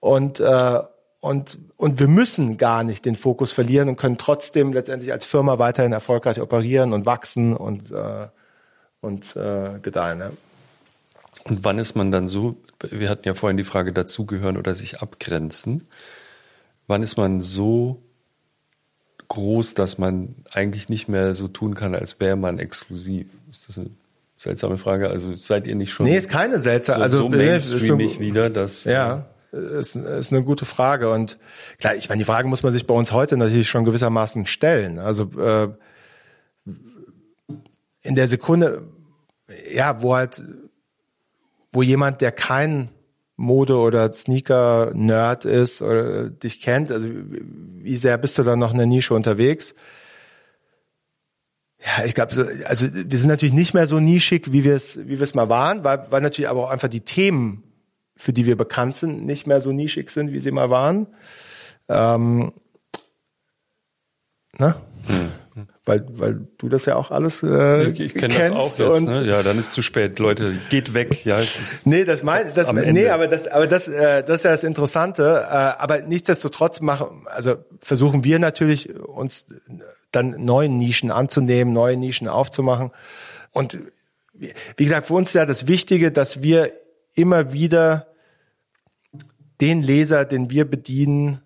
und, 0.00 0.40
äh, 0.40 0.80
und, 1.20 1.58
und 1.76 1.98
wir 1.98 2.08
müssen 2.08 2.56
gar 2.56 2.84
nicht 2.84 3.04
den 3.04 3.16
Fokus 3.16 3.52
verlieren 3.52 3.88
und 3.88 3.96
können 3.96 4.18
trotzdem 4.18 4.72
letztendlich 4.72 5.12
als 5.12 5.26
Firma 5.26 5.58
weiterhin 5.58 5.92
erfolgreich 5.92 6.40
operieren 6.40 6.92
und 6.92 7.06
wachsen 7.06 7.56
und, 7.56 7.90
äh, 7.90 8.28
und 9.00 9.36
äh, 9.36 9.78
gedeihen. 9.80 10.20
Ja. 10.20 10.30
Und 11.44 11.64
wann 11.64 11.78
ist 11.78 11.94
man 11.94 12.10
dann 12.10 12.28
so, 12.28 12.56
wir 12.80 13.08
hatten 13.08 13.26
ja 13.26 13.34
vorhin 13.34 13.56
die 13.56 13.64
Frage 13.64 13.92
dazugehören 13.92 14.56
oder 14.56 14.74
sich 14.74 15.00
abgrenzen, 15.00 15.88
wann 16.86 17.02
ist 17.02 17.16
man 17.16 17.40
so 17.40 18.02
groß, 19.28 19.74
dass 19.74 19.98
man 19.98 20.34
eigentlich 20.50 20.88
nicht 20.88 21.08
mehr 21.08 21.34
so 21.34 21.48
tun 21.48 21.74
kann, 21.74 21.94
als 21.94 22.20
wäre 22.20 22.36
man 22.36 22.58
exklusiv? 22.58 23.26
Ist 23.50 23.68
das 23.68 23.78
eine 23.78 23.90
seltsame 24.36 24.78
Frage? 24.78 25.08
Also 25.10 25.34
seid 25.34 25.66
ihr 25.66 25.74
nicht 25.74 25.92
schon 25.92 26.06
Nee, 26.06 26.16
ist 26.16 26.28
keine 26.30 26.58
seltsame, 26.58 26.98
so, 26.98 27.02
also 27.04 27.16
so 27.18 27.28
nee, 27.28 27.56
ist 27.56 27.70
mainstreamig 27.72 28.14
so- 28.14 28.20
wieder, 28.20 28.50
dass 28.50 28.84
Ja, 28.84 29.26
ist, 29.52 29.96
ist 29.96 30.32
eine 30.32 30.42
gute 30.44 30.64
Frage. 30.64 31.10
Und 31.10 31.38
klar, 31.78 31.94
ich 31.96 32.08
meine, 32.08 32.18
die 32.18 32.24
Frage 32.24 32.46
muss 32.48 32.62
man 32.62 32.72
sich 32.72 32.86
bei 32.86 32.94
uns 32.94 33.12
heute 33.12 33.36
natürlich 33.36 33.68
schon 33.68 33.84
gewissermaßen 33.84 34.44
stellen. 34.46 34.98
Also 34.98 35.30
äh, 35.38 35.68
in 38.02 38.14
der 38.14 38.26
Sekunde, 38.26 38.82
ja, 39.72 40.02
wo 40.02 40.14
halt, 40.14 40.44
wo 41.72 41.82
jemand, 41.82 42.20
der 42.20 42.32
kein 42.32 42.90
Mode- 43.36 43.76
oder 43.76 44.12
Sneaker-Nerd 44.12 45.44
ist 45.44 45.82
oder 45.82 46.30
dich 46.30 46.60
kennt, 46.60 46.90
also 46.90 47.08
wie 47.08 47.96
sehr 47.96 48.16
bist 48.18 48.38
du 48.38 48.42
da 48.42 48.56
noch 48.56 48.72
in 48.72 48.78
der 48.78 48.86
Nische 48.86 49.14
unterwegs? 49.14 49.74
Ja, 51.86 52.04
ich 52.04 52.14
glaube, 52.14 52.34
so, 52.34 52.44
also 52.64 52.88
wir 52.92 53.18
sind 53.18 53.28
natürlich 53.28 53.54
nicht 53.54 53.72
mehr 53.72 53.86
so 53.86 54.00
nischig, 54.00 54.50
wie 54.50 54.64
wir 54.64 54.74
es, 54.74 54.98
wie 55.06 55.20
mal 55.34 55.48
waren, 55.48 55.84
weil, 55.84 56.10
weil 56.10 56.20
natürlich 56.20 56.50
aber 56.50 56.64
auch 56.64 56.70
einfach 56.70 56.88
die 56.88 57.02
Themen, 57.02 57.62
für 58.16 58.32
die 58.32 58.44
wir 58.44 58.56
bekannt 58.56 58.96
sind, 58.96 59.24
nicht 59.24 59.46
mehr 59.46 59.60
so 59.60 59.70
nischig 59.70 60.10
sind, 60.10 60.32
wie 60.32 60.40
sie 60.40 60.50
mal 60.50 60.68
waren. 60.68 61.06
Ähm, 61.88 62.52
ne? 64.58 64.74
Weil, 65.84 66.04
weil 66.10 66.46
du 66.58 66.68
das 66.68 66.84
ja 66.84 66.96
auch 66.96 67.10
alles 67.10 67.42
äh, 67.42 67.88
ich, 67.88 68.00
ich 68.00 68.14
kenne 68.14 68.34
das 68.34 68.50
auch 68.50 68.78
jetzt. 68.78 68.80
und 68.80 69.04
Ne? 69.06 69.24
Ja, 69.24 69.42
dann 69.42 69.58
ist 69.58 69.72
zu 69.72 69.80
spät. 69.80 70.18
Leute, 70.18 70.54
geht 70.68 70.92
weg. 70.92 71.24
Ja, 71.24 71.38
ist, 71.38 71.86
Nee, 71.86 72.04
das 72.04 72.22
mein, 72.22 72.48
das, 72.54 72.72
nee, 72.72 73.08
aber 73.08 73.26
das, 73.26 73.46
aber 73.46 73.66
das, 73.66 73.88
äh, 73.88 74.22
das 74.22 74.40
ist 74.40 74.44
ja 74.44 74.50
das 74.50 74.64
Interessante. 74.64 75.46
Äh, 75.48 75.54
aber 75.54 76.02
nichtsdestotrotz 76.02 76.80
machen, 76.80 77.26
also 77.26 77.56
versuchen 77.80 78.22
wir 78.24 78.38
natürlich 78.38 78.94
uns 78.96 79.46
dann 80.12 80.44
neuen 80.44 80.76
Nischen 80.76 81.10
anzunehmen, 81.10 81.72
neue 81.72 81.96
Nischen 81.96 82.28
aufzumachen. 82.28 82.90
Und 83.52 83.78
wie 84.34 84.52
wie 84.76 84.84
gesagt, 84.84 85.06
für 85.06 85.14
uns 85.14 85.30
ist 85.30 85.34
ja 85.34 85.46
das 85.46 85.66
Wichtige, 85.66 86.12
dass 86.12 86.42
wir 86.42 86.70
immer 87.14 87.54
wieder 87.54 88.08
den 89.62 89.82
Leser, 89.82 90.26
den 90.26 90.50
wir 90.50 90.68
bedienen, 90.68 91.40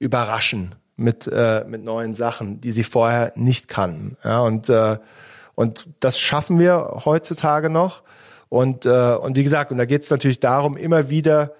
überraschen 0.00 0.74
mit 1.02 1.26
äh, 1.26 1.64
mit 1.66 1.84
neuen 1.84 2.14
Sachen, 2.14 2.60
die 2.60 2.70
sie 2.70 2.84
vorher 2.84 3.32
nicht 3.36 3.68
kannten. 3.68 4.16
Ja, 4.24 4.40
und 4.40 4.68
äh, 4.68 4.98
und 5.54 5.88
das 6.00 6.18
schaffen 6.18 6.58
wir 6.58 7.02
heutzutage 7.04 7.68
noch. 7.68 8.02
Und 8.48 8.86
äh, 8.86 9.14
und 9.14 9.36
wie 9.36 9.42
gesagt, 9.42 9.70
und 9.70 9.78
da 9.78 9.84
geht 9.84 10.02
es 10.02 10.10
natürlich 10.10 10.40
darum, 10.40 10.76
immer 10.76 11.10
wieder 11.10 11.52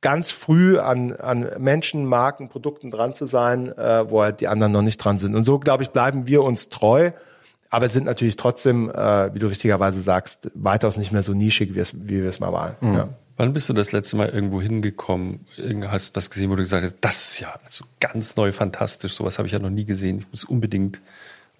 ganz 0.00 0.30
früh 0.30 0.78
an 0.78 1.12
an 1.12 1.48
Menschen, 1.58 2.06
Marken, 2.06 2.48
Produkten 2.48 2.90
dran 2.90 3.14
zu 3.14 3.26
sein, 3.26 3.70
äh, 3.76 4.10
wo 4.10 4.22
halt 4.22 4.40
die 4.40 4.48
anderen 4.48 4.72
noch 4.72 4.82
nicht 4.82 4.98
dran 4.98 5.18
sind. 5.18 5.34
Und 5.34 5.44
so 5.44 5.58
glaube 5.58 5.82
ich 5.82 5.90
bleiben 5.90 6.26
wir 6.26 6.42
uns 6.42 6.68
treu. 6.68 7.12
Aber 7.70 7.88
sind 7.90 8.06
natürlich 8.06 8.36
trotzdem, 8.36 8.88
äh, 8.88 9.34
wie 9.34 9.38
du 9.38 9.46
richtigerweise 9.46 10.00
sagst, 10.00 10.50
weitaus 10.54 10.96
nicht 10.96 11.12
mehr 11.12 11.22
so 11.22 11.34
nischig, 11.34 11.74
wie, 11.74 11.80
es, 11.80 11.92
wie 11.94 12.22
wir 12.22 12.28
es 12.30 12.40
mal 12.40 12.50
waren. 12.50 12.76
Ja. 12.80 13.08
Wann 13.38 13.52
bist 13.52 13.68
du 13.68 13.72
das 13.72 13.92
letzte 13.92 14.16
Mal 14.16 14.28
irgendwo 14.30 14.60
hingekommen? 14.60 15.46
Hast 15.86 16.16
was 16.16 16.28
gesehen, 16.28 16.50
wo 16.50 16.56
du 16.56 16.62
gesagt 16.62 16.82
hast, 16.82 16.96
das 17.00 17.30
ist 17.30 17.40
ja 17.40 17.54
also 17.64 17.84
ganz 18.00 18.34
neu, 18.34 18.50
fantastisch. 18.50 19.14
Sowas 19.14 19.38
habe 19.38 19.46
ich 19.46 19.52
ja 19.52 19.60
noch 19.60 19.70
nie 19.70 19.84
gesehen. 19.84 20.18
Ich 20.18 20.26
muss 20.32 20.42
unbedingt, 20.42 21.00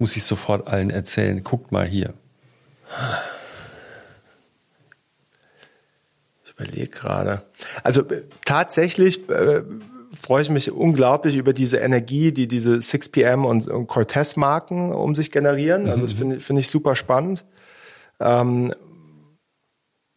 muss 0.00 0.16
ich 0.16 0.24
sofort 0.24 0.66
allen 0.66 0.90
erzählen. 0.90 1.42
Guckt 1.44 1.70
mal 1.70 1.86
hier. 1.86 2.14
Ich 6.44 6.50
überlege 6.50 6.88
gerade. 6.88 7.42
Also 7.84 8.02
äh, 8.02 8.24
tatsächlich 8.44 9.28
äh, 9.28 9.62
freue 10.20 10.42
ich 10.42 10.50
mich 10.50 10.72
unglaublich 10.72 11.36
über 11.36 11.52
diese 11.52 11.76
Energie, 11.76 12.32
die 12.32 12.48
diese 12.48 12.78
6PM 12.78 13.44
und, 13.44 13.68
und 13.68 13.86
Cortez-Marken 13.86 14.92
um 14.92 15.14
sich 15.14 15.30
generieren. 15.30 15.88
Also 15.88 16.02
das 16.02 16.14
finde 16.14 16.40
finde 16.40 16.58
ich 16.58 16.70
super 16.70 16.96
spannend. 16.96 17.44
Ähm, 18.18 18.74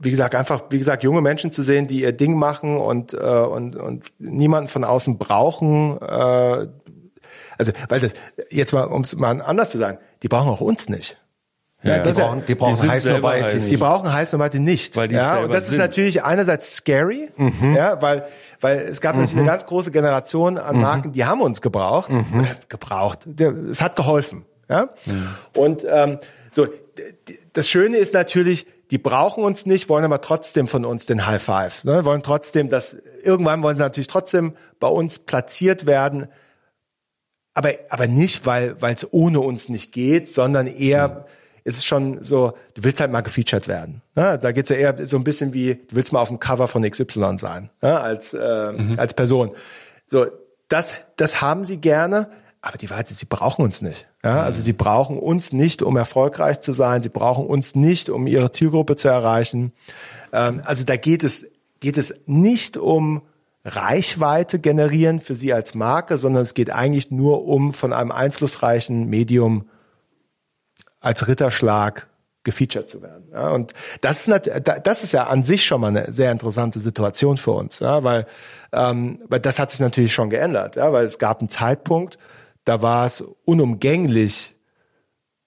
wie 0.01 0.09
gesagt, 0.09 0.35
einfach, 0.35 0.63
wie 0.69 0.77
gesagt, 0.77 1.03
junge 1.03 1.21
Menschen 1.21 1.51
zu 1.51 1.63
sehen, 1.63 1.87
die 1.87 2.01
ihr 2.01 2.11
Ding 2.11 2.35
machen 2.35 2.77
und, 2.77 3.13
äh, 3.13 3.17
und, 3.17 3.75
und 3.75 4.05
niemanden 4.19 4.67
von 4.67 4.83
außen 4.83 5.17
brauchen. 5.17 5.97
Äh, 6.01 6.67
also, 7.57 7.71
weil 7.89 7.99
das, 7.99 8.13
jetzt 8.49 8.73
mal, 8.73 8.85
um 8.85 9.01
es 9.01 9.15
mal 9.15 9.41
anders 9.41 9.69
zu 9.71 9.77
sagen, 9.77 9.99
die 10.23 10.27
brauchen 10.27 10.49
auch 10.49 10.61
uns 10.61 10.89
nicht. 10.89 11.17
Ja, 11.83 11.95
ist 11.95 12.15
Die 12.15 12.19
ja- 12.21 12.27
brauchen, 12.27 12.43
die 12.47 12.55
brauchen 12.55 12.75
sind 12.75 12.91
heiß 12.91 13.03
selber 13.03 13.29
Nobody 13.31 13.41
heiß. 13.41 13.51
die 13.53 13.71
nicht. 13.71 13.79
brauchen 13.79 14.13
heiß 14.13 14.33
Nobody 14.33 14.59
nicht. 14.59 14.95
Weil 14.97 15.07
die 15.07 15.15
ja, 15.15 15.39
und 15.39 15.51
das 15.53 15.65
sind. 15.65 15.73
ist 15.73 15.79
natürlich 15.79 16.23
einerseits 16.23 16.75
scary, 16.75 17.29
ja, 17.75 17.99
weil, 18.03 18.25
weil 18.59 18.79
es 18.81 19.01
gab 19.01 19.15
natürlich 19.15 19.35
eine 19.35 19.47
ganz 19.47 19.65
große 19.65 19.89
Generation 19.91 20.59
an 20.59 20.79
Marken, 20.79 21.11
die 21.11 21.25
haben 21.25 21.41
uns 21.41 21.59
gebraucht, 21.61 22.11
äh, 22.11 22.21
gebraucht. 22.69 23.27
Es 23.71 23.81
hat 23.81 23.95
geholfen, 23.95 24.45
ja. 24.69 24.89
Und 25.57 25.83
ähm, 25.89 26.19
so, 26.51 26.67
das 27.53 27.67
Schöne 27.67 27.97
ist 27.97 28.13
natürlich, 28.13 28.67
die 28.91 28.97
brauchen 28.97 29.43
uns 29.43 29.65
nicht, 29.65 29.87
wollen 29.87 30.03
aber 30.03 30.19
trotzdem 30.19 30.67
von 30.67 30.83
uns 30.83 31.05
den 31.05 31.25
High 31.25 31.41
Five, 31.41 31.85
ne? 31.85 32.03
wollen 32.03 32.21
trotzdem, 32.23 32.69
dass 32.69 32.95
irgendwann 33.23 33.63
wollen 33.63 33.77
sie 33.77 33.83
natürlich 33.83 34.07
trotzdem 34.07 34.53
bei 34.79 34.89
uns 34.89 35.17
platziert 35.17 35.85
werden, 35.85 36.27
aber 37.53 37.71
aber 37.89 38.07
nicht, 38.07 38.45
weil 38.45 38.81
weil 38.81 38.93
es 38.93 39.07
ohne 39.13 39.39
uns 39.39 39.69
nicht 39.69 39.93
geht, 39.93 40.27
sondern 40.27 40.67
eher 40.67 41.25
ist 41.63 41.77
es 41.77 41.85
schon 41.85 42.23
so, 42.23 42.53
du 42.73 42.83
willst 42.83 42.99
halt 42.99 43.11
mal 43.11 43.21
gefeatured 43.21 43.67
werden. 43.67 44.01
Ne? 44.15 44.37
Da 44.39 44.51
geht's 44.51 44.69
ja 44.69 44.75
eher 44.75 45.05
so 45.05 45.15
ein 45.15 45.23
bisschen 45.23 45.53
wie, 45.53 45.75
du 45.75 45.95
willst 45.95 46.11
mal 46.11 46.19
auf 46.19 46.29
dem 46.29 46.39
Cover 46.39 46.67
von 46.67 46.81
XY 46.89 47.37
sein, 47.37 47.69
ne? 47.81 47.99
als 47.99 48.33
äh, 48.33 48.73
als 48.97 49.13
Person. 49.13 49.51
So, 50.05 50.27
das 50.67 50.95
das 51.15 51.41
haben 51.41 51.63
sie 51.63 51.77
gerne, 51.77 52.29
aber 52.61 52.77
die 52.77 52.89
Wahrheit 52.89 53.09
ist, 53.09 53.19
sie 53.19 53.25
brauchen 53.25 53.65
uns 53.65 53.81
nicht. 53.81 54.07
Ja? 54.23 54.43
Also 54.43 54.61
sie 54.61 54.73
brauchen 54.73 55.17
uns 55.17 55.51
nicht, 55.51 55.81
um 55.81 55.97
erfolgreich 55.97 56.61
zu 56.61 56.73
sein. 56.73 57.01
Sie 57.01 57.09
brauchen 57.09 57.47
uns 57.47 57.75
nicht, 57.75 58.09
um 58.09 58.27
ihre 58.27 58.51
Zielgruppe 58.51 58.95
zu 58.95 59.07
erreichen. 59.07 59.73
Ähm, 60.31 60.61
also 60.63 60.85
da 60.85 60.95
geht 60.95 61.23
es 61.23 61.45
geht 61.81 61.97
es 61.97 62.21
nicht 62.27 62.77
um 62.77 63.23
Reichweite 63.65 64.59
generieren 64.59 65.19
für 65.19 65.35
Sie 65.35 65.51
als 65.53 65.75
Marke, 65.75 66.17
sondern 66.17 66.43
es 66.43 66.53
geht 66.53 66.71
eigentlich 66.71 67.11
nur 67.11 67.45
um 67.45 67.73
von 67.73 67.91
einem 67.93 68.11
einflussreichen 68.11 69.07
Medium 69.07 69.69
als 70.99 71.27
Ritterschlag 71.27 72.07
gefeatured 72.43 72.89
zu 72.89 73.03
werden. 73.03 73.29
Ja, 73.31 73.49
und 73.49 73.73
das 74.01 74.27
ist, 74.27 74.49
das 74.83 75.03
ist 75.03 75.11
ja 75.11 75.27
an 75.27 75.43
sich 75.43 75.63
schon 75.65 75.81
mal 75.81 75.89
eine 75.89 76.11
sehr 76.11 76.31
interessante 76.31 76.79
Situation 76.79 77.37
für 77.37 77.51
uns, 77.51 77.79
ja, 77.79 78.03
weil, 78.03 78.25
ähm, 78.71 79.19
weil 79.27 79.39
das 79.39 79.59
hat 79.59 79.69
sich 79.69 79.79
natürlich 79.79 80.13
schon 80.13 80.31
geändert, 80.31 80.75
ja, 80.75 80.91
weil 80.91 81.05
es 81.05 81.19
gab 81.19 81.39
einen 81.39 81.49
Zeitpunkt, 81.49 82.17
da 82.65 82.81
war 82.81 83.05
es 83.05 83.23
unumgänglich, 83.45 84.55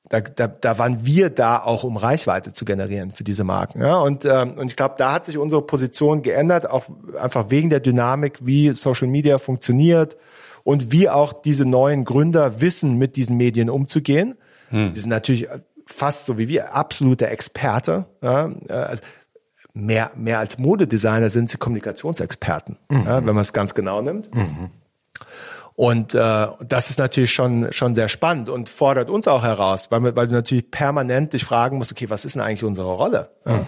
da, 0.09 0.21
da, 0.21 0.49
da 0.49 0.79
waren 0.79 1.07
wir 1.07 1.31
da 1.31 1.59
auch, 1.59 1.83
um 1.83 1.97
Reichweite 1.97 2.53
zu 2.53 2.65
generieren 2.65 3.13
für 3.13 3.25
diese 3.25 3.45
Marken. 3.45 3.81
Ja? 3.81 3.97
Und, 3.97 4.25
ähm, 4.25 4.59
und 4.59 4.71
ich 4.71 4.77
glaube, 4.77 4.97
da 4.99 5.13
hat 5.13 5.27
sich 5.27 5.39
unsere 5.39 5.63
Position 5.63 6.23
geändert, 6.23 6.69
auch 6.69 6.87
einfach 7.19 7.51
wegen 7.51 7.71
der 7.71 7.81
Dynamik, 7.81 8.45
wie 8.45 8.75
Social 8.75 9.09
Media 9.09 9.39
funktioniert 9.39 10.17
und 10.63 10.93
wie 10.93 11.09
auch 11.09 11.33
diese 11.33 11.65
neuen 11.65 12.05
Gründer 12.05 12.61
wissen, 12.61 12.99
mit 12.99 13.17
diesen 13.17 13.37
Medien 13.37 13.71
umzugehen. 13.71 14.37
Die 14.93 14.99
sind 14.99 15.11
natürlich 15.11 15.49
fast 15.87 16.27
so 16.27 16.37
wie 16.37 16.49
wir 16.49 16.75
absolute 16.75 17.29
Experte. 17.29 18.07
Ja? 18.23 18.51
Also 18.69 19.03
mehr, 19.73 20.11
mehr 20.17 20.39
als 20.39 20.59
Modedesigner 20.59 21.29
sind 21.29 21.51
sie 21.51 21.59
Kommunikationsexperten, 21.59 22.77
ja, 22.91 23.25
wenn 23.25 23.35
man 23.35 23.43
es 23.43 23.53
ganz 23.53 23.75
genau 23.75 24.03
nimmt. 24.03 24.31
Und 25.77 26.15
äh, 26.15 26.47
das 26.67 26.91
ist 26.91 26.99
natürlich 26.99 27.33
schon 27.33 27.73
schon 27.73 27.97
sehr 27.97 28.09
spannend 28.09 28.49
und 28.49 28.69
fordert 28.69 29.11
uns 29.11 29.27
auch 29.27 29.43
heraus, 29.43 29.91
weil, 29.91 30.15
weil 30.15 30.29
du 30.29 30.35
natürlich 30.35 30.71
permanent 30.71 31.33
dich 31.33 31.45
fragen 31.45 31.79
musst, 31.79 31.91
okay, 31.91 32.09
was 32.11 32.25
ist 32.25 32.37
denn 32.37 32.43
eigentlich 32.43 32.63
unsere 32.63 32.93
Rolle? 32.93 33.31
Ja? 33.45 33.61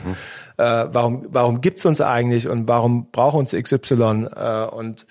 Äh, 0.58 0.88
warum 0.92 1.26
warum 1.30 1.60
gibt's 1.60 1.84
uns 1.84 2.00
eigentlich 2.00 2.48
und 2.48 2.68
warum 2.68 3.10
braucht 3.10 3.36
uns 3.36 3.52
XY? 3.52 4.28
Äh, 4.34 4.66
und 4.66 5.06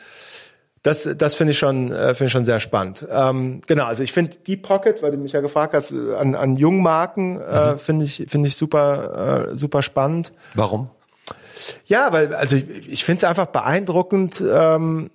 das, 0.85 1.09
das 1.17 1.33
finde 1.33 1.51
ich 1.51 1.57
schon, 1.57 1.91
äh, 1.91 2.13
finde 2.13 2.27
ich 2.27 2.31
schon 2.31 2.45
sehr 2.45 2.59
spannend. 2.59 3.05
Ähm, 3.09 3.61
genau, 3.65 3.85
also 3.85 4.03
ich 4.03 4.13
finde 4.13 4.37
die 4.45 4.55
Pocket, 4.55 5.01
weil 5.01 5.11
du 5.11 5.17
mich 5.17 5.31
ja 5.31 5.41
gefragt 5.41 5.73
hast, 5.73 5.91
äh, 5.91 6.13
an, 6.15 6.35
an 6.35 6.57
jungen 6.57 6.83
Marken 6.83 7.41
äh, 7.41 7.77
finde 7.77 8.05
ich, 8.05 8.25
finde 8.27 8.47
ich 8.47 8.55
super, 8.55 9.49
äh, 9.51 9.57
super 9.57 9.81
spannend. 9.81 10.31
Warum? 10.53 10.89
Ja, 11.85 12.13
weil 12.13 12.35
also 12.35 12.55
ich, 12.55 12.87
ich 12.87 13.03
finde 13.03 13.17
es 13.17 13.23
einfach 13.23 13.47
beeindruckend, 13.47 14.43
ähm, 14.47 15.09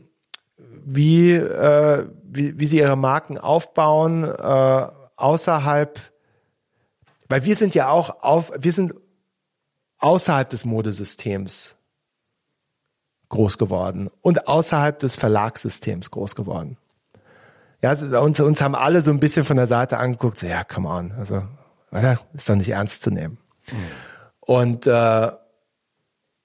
wie, 0.84 1.32
äh, 1.32 2.06
wie, 2.24 2.58
wie 2.58 2.66
sie 2.66 2.78
ihre 2.78 2.96
Marken 2.96 3.38
aufbauen 3.38 4.24
äh, 4.24 4.86
außerhalb, 5.16 6.00
weil 7.28 7.44
wir 7.44 7.56
sind 7.56 7.74
ja 7.74 7.88
auch 7.88 8.22
auf, 8.22 8.52
wir 8.58 8.72
sind 8.72 8.94
außerhalb 9.98 10.48
des 10.48 10.64
Modesystems 10.64 11.76
groß 13.28 13.58
geworden 13.58 14.10
und 14.22 14.48
außerhalb 14.48 14.98
des 14.98 15.16
Verlagssystems 15.16 16.10
groß 16.10 16.34
geworden. 16.34 16.76
Ja, 17.82 17.90
also 17.90 18.20
uns, 18.20 18.40
uns 18.40 18.60
haben 18.60 18.74
alle 18.74 19.00
so 19.00 19.10
ein 19.10 19.20
bisschen 19.20 19.44
von 19.44 19.56
der 19.56 19.66
Seite 19.66 19.98
angeguckt, 19.98 20.38
so, 20.38 20.46
ja, 20.46 20.64
come 20.64 20.88
on, 20.88 21.12
also, 21.12 21.44
ist 22.34 22.48
doch 22.48 22.56
nicht 22.56 22.70
ernst 22.70 23.02
zu 23.02 23.10
nehmen. 23.10 23.38
Mhm. 23.70 23.76
Und, 24.40 24.86
äh, 24.86 25.30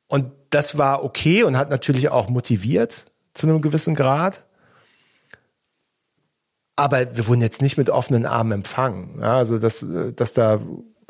und 0.08 0.32
das 0.50 0.78
war 0.78 1.03
okay 1.03 1.44
und 1.44 1.58
hat 1.58 1.69
natürlich 1.69 2.10
auch 2.10 2.30
motiviert 2.30 3.06
zu 3.35 3.48
einem 3.48 3.62
gewissen 3.62 3.94
Grad. 3.94 4.44
Aber 6.76 7.16
wir 7.16 7.28
wurden 7.28 7.42
jetzt 7.42 7.62
nicht 7.62 7.78
mit 7.78 7.90
offenen 7.90 8.26
Armen 8.26 8.51
empfangen. 8.51 9.19
Ja, 9.22 9.38
also, 9.38 9.60
dass, 9.60 9.85
dass 10.16 10.34
da 10.34 10.60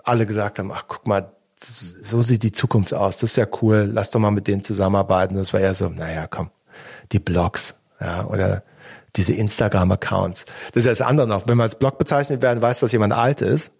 alle 0.03 0.25
gesagt 0.25 0.59
haben, 0.59 0.71
ach, 0.71 0.85
guck 0.87 1.07
mal, 1.07 1.31
so 1.57 2.21
sieht 2.21 2.43
die 2.43 2.51
Zukunft 2.51 2.93
aus. 2.93 3.17
Das 3.17 3.31
ist 3.31 3.37
ja 3.37 3.47
cool. 3.61 3.89
Lass 3.91 4.11
doch 4.11 4.19
mal 4.19 4.31
mit 4.31 4.47
denen 4.47 4.61
zusammenarbeiten. 4.61 5.35
Das 5.35 5.53
war 5.53 5.61
eher 5.61 5.73
so, 5.73 5.89
naja, 5.89 6.27
komm, 6.27 6.51
die 7.11 7.19
Blogs, 7.19 7.75
ja, 7.99 8.27
oder 8.27 8.63
diese 9.15 9.33
Instagram-Accounts. 9.33 10.45
Das 10.73 10.81
ist 10.81 10.85
ja 10.85 10.91
das 10.91 11.01
andere 11.01 11.27
noch. 11.27 11.47
Wenn 11.47 11.57
wir 11.57 11.63
als 11.63 11.79
Blog 11.79 11.97
bezeichnet 11.97 12.41
werden, 12.41 12.61
weiß, 12.61 12.81
dass 12.81 12.91
jemand 12.91 13.13
alt 13.13 13.41
ist. 13.41 13.71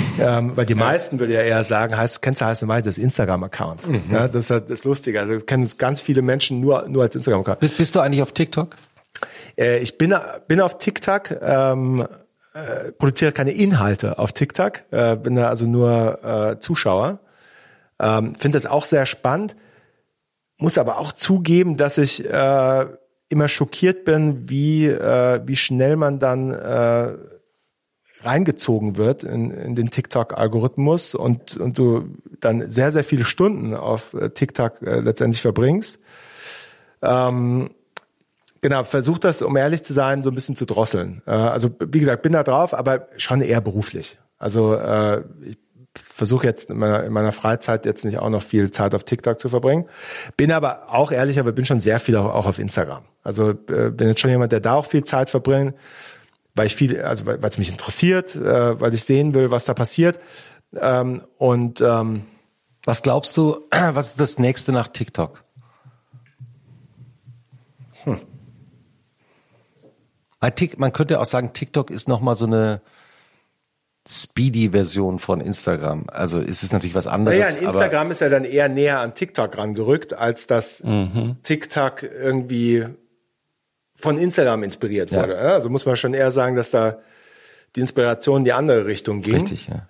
ähm, 0.20 0.56
weil 0.56 0.66
die 0.66 0.74
meisten 0.74 1.18
würde 1.20 1.34
ja 1.34 1.42
eher 1.42 1.64
sagen, 1.64 1.96
heißt, 1.96 2.22
kennst 2.22 2.40
du 2.40 2.46
heißt 2.46 2.66
weiter 2.68 2.86
das 2.86 2.98
Instagram-Account. 2.98 3.86
Mhm. 3.88 4.02
Ja, 4.10 4.28
das 4.28 4.50
ist 4.50 4.70
das 4.70 4.84
Lustige. 4.84 5.20
Also 5.20 5.40
kennen 5.40 5.68
ganz 5.78 6.00
viele 6.00 6.22
Menschen 6.22 6.60
nur, 6.60 6.88
nur 6.88 7.02
als 7.02 7.16
Instagram-Account. 7.16 7.60
Bist, 7.60 7.76
bist 7.76 7.94
du 7.94 8.00
eigentlich 8.00 8.22
auf 8.22 8.32
TikTok? 8.32 8.76
Äh, 9.58 9.78
ich 9.78 9.98
bin, 9.98 10.14
bin 10.48 10.60
auf 10.60 10.78
TikTok, 10.78 11.30
ähm, 11.40 12.06
äh, 12.54 12.92
produziere 12.92 13.32
keine 13.32 13.52
Inhalte 13.52 14.18
auf 14.18 14.32
TikTok, 14.32 14.82
äh, 14.90 15.16
bin 15.16 15.36
da 15.36 15.48
also 15.48 15.66
nur 15.66 16.18
äh, 16.24 16.58
Zuschauer. 16.60 17.20
Ähm, 18.00 18.34
Finde 18.34 18.56
das 18.56 18.66
auch 18.66 18.84
sehr 18.84 19.06
spannend, 19.06 19.56
muss 20.58 20.78
aber 20.78 20.98
auch 20.98 21.12
zugeben, 21.12 21.76
dass 21.76 21.98
ich 21.98 22.24
äh, 22.28 22.86
immer 23.28 23.48
schockiert 23.48 24.04
bin, 24.04 24.48
wie, 24.48 24.86
äh, 24.86 25.40
wie 25.44 25.56
schnell 25.56 25.96
man 25.96 26.18
dann 26.18 26.52
äh, 26.52 27.14
reingezogen 28.24 28.96
wird 28.96 29.24
in, 29.24 29.50
in 29.50 29.74
den 29.74 29.90
TikTok-Algorithmus 29.90 31.14
und, 31.14 31.56
und 31.56 31.78
du 31.78 32.08
dann 32.40 32.70
sehr, 32.70 32.92
sehr 32.92 33.04
viele 33.04 33.24
Stunden 33.24 33.74
auf 33.74 34.14
äh, 34.14 34.30
TikTok 34.30 34.82
äh, 34.82 35.00
letztendlich 35.00 35.42
verbringst. 35.42 35.98
Ähm, 37.02 37.70
genau, 38.60 38.84
versuch 38.84 39.18
das, 39.18 39.42
um 39.42 39.56
ehrlich 39.56 39.82
zu 39.82 39.92
sein, 39.92 40.22
so 40.22 40.30
ein 40.30 40.34
bisschen 40.34 40.56
zu 40.56 40.66
drosseln. 40.66 41.22
Äh, 41.26 41.30
also 41.32 41.70
wie 41.80 41.98
gesagt, 41.98 42.22
bin 42.22 42.32
da 42.32 42.42
drauf, 42.42 42.74
aber 42.74 43.08
schon 43.16 43.40
eher 43.40 43.60
beruflich. 43.60 44.18
Also 44.38 44.74
äh, 44.74 45.22
ich 45.44 45.58
versuche 45.94 46.46
jetzt 46.46 46.70
in 46.70 46.78
meiner, 46.78 47.04
in 47.04 47.12
meiner 47.12 47.32
Freizeit 47.32 47.84
jetzt 47.84 48.04
nicht 48.04 48.18
auch 48.18 48.30
noch 48.30 48.42
viel 48.42 48.70
Zeit 48.70 48.94
auf 48.94 49.04
TikTok 49.04 49.38
zu 49.38 49.48
verbringen. 49.48 49.86
Bin 50.36 50.52
aber 50.52 50.92
auch 50.92 51.12
ehrlich, 51.12 51.38
aber 51.38 51.52
bin 51.52 51.64
schon 51.64 51.80
sehr 51.80 51.98
viel 51.98 52.16
auch, 52.16 52.34
auch 52.34 52.46
auf 52.46 52.58
Instagram. 52.58 53.04
Also 53.22 53.50
äh, 53.50 53.90
bin 53.90 54.08
jetzt 54.08 54.20
schon 54.20 54.30
jemand, 54.30 54.52
der 54.52 54.60
da 54.60 54.74
auch 54.74 54.86
viel 54.86 55.04
Zeit 55.04 55.30
verbringt, 55.30 55.74
weil 56.54 56.66
ich 56.66 56.76
viel, 56.76 57.00
also 57.00 57.26
weil 57.26 57.44
es 57.44 57.58
mich 57.58 57.70
interessiert, 57.70 58.34
äh, 58.36 58.80
weil 58.80 58.92
ich 58.94 59.04
sehen 59.04 59.34
will, 59.34 59.50
was 59.50 59.64
da 59.64 59.74
passiert. 59.74 60.20
Ähm, 60.74 61.22
und 61.38 61.80
ähm, 61.80 62.24
was 62.84 63.02
glaubst 63.02 63.36
du, 63.36 63.60
was 63.70 64.10
ist 64.10 64.20
das 64.20 64.38
nächste 64.38 64.72
nach 64.72 64.88
TikTok? 64.88 65.44
Hm. 68.04 68.20
Man 70.76 70.92
könnte 70.92 71.20
auch 71.20 71.26
sagen, 71.26 71.52
TikTok 71.52 71.90
ist 71.90 72.08
nochmal 72.08 72.34
so 72.34 72.46
eine 72.46 72.80
Speedy-Version 74.08 75.20
von 75.20 75.40
Instagram. 75.40 76.06
Also 76.08 76.40
ist 76.40 76.64
es 76.64 76.72
natürlich 76.72 76.96
was 76.96 77.06
anderes. 77.06 77.54
Naja, 77.54 77.68
Instagram 77.68 78.10
ist 78.10 78.20
ja 78.20 78.28
dann 78.28 78.44
eher 78.44 78.68
näher 78.68 78.98
an 78.98 79.14
TikTok 79.14 79.56
rangerückt, 79.56 80.12
als 80.12 80.48
dass 80.48 80.82
mhm. 80.82 81.36
TikTok 81.44 82.02
irgendwie 82.02 82.88
von 84.02 84.18
Instagram 84.18 84.62
inspiriert 84.62 85.12
wurde. 85.12 85.34
Ja. 85.34 85.54
Also 85.54 85.70
muss 85.70 85.86
man 85.86 85.96
schon 85.96 86.14
eher 86.14 86.30
sagen, 86.30 86.56
dass 86.56 86.70
da 86.70 86.98
die 87.76 87.80
Inspiration 87.80 88.38
in 88.38 88.44
die 88.44 88.52
andere 88.52 88.86
Richtung 88.86 89.22
ging. 89.22 89.36
Richtig, 89.36 89.68
ja. 89.68 89.88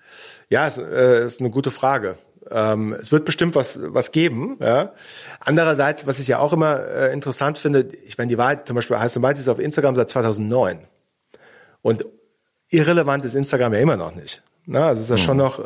Ja, 0.49 0.67
ist, 0.67 0.78
äh, 0.78 1.25
ist 1.25 1.41
eine 1.41 1.51
gute 1.51 1.71
Frage. 1.71 2.17
Ähm, 2.51 2.93
es 3.01 3.11
wird 3.11 3.25
bestimmt 3.25 3.55
was, 3.55 3.78
was 3.83 4.12
geben. 4.12 4.59
Ja. 4.61 4.93
Andererseits, 5.41 6.07
was 6.07 6.19
ich 6.19 6.28
ja 6.28 6.39
auch 6.39 6.53
immer 6.53 6.87
äh, 6.87 7.12
interessant 7.12 7.59
finde, 7.59 7.89
ich 8.05 8.19
meine, 8.19 8.28
die 8.28 8.39
Wahrheit 8.39 8.67
zum 8.67 8.77
Beispiel 8.77 8.99
heißt 8.99 9.17
ist 9.17 9.49
auf 9.49 9.59
Instagram 9.59 9.97
seit 9.97 10.11
2009. 10.11 10.87
Und 11.81 12.07
irrelevant 12.69 13.25
ist 13.25 13.35
Instagram 13.35 13.73
ja 13.73 13.81
immer 13.81 13.97
noch 13.97 14.15
nicht. 14.15 14.43
Na, 14.67 14.89
also 14.89 15.01
es 15.01 15.11
ist 15.11 15.11
ja 15.11 15.17
mhm. 15.17 15.27
schon 15.27 15.37
noch 15.39 15.59
äh, 15.59 15.62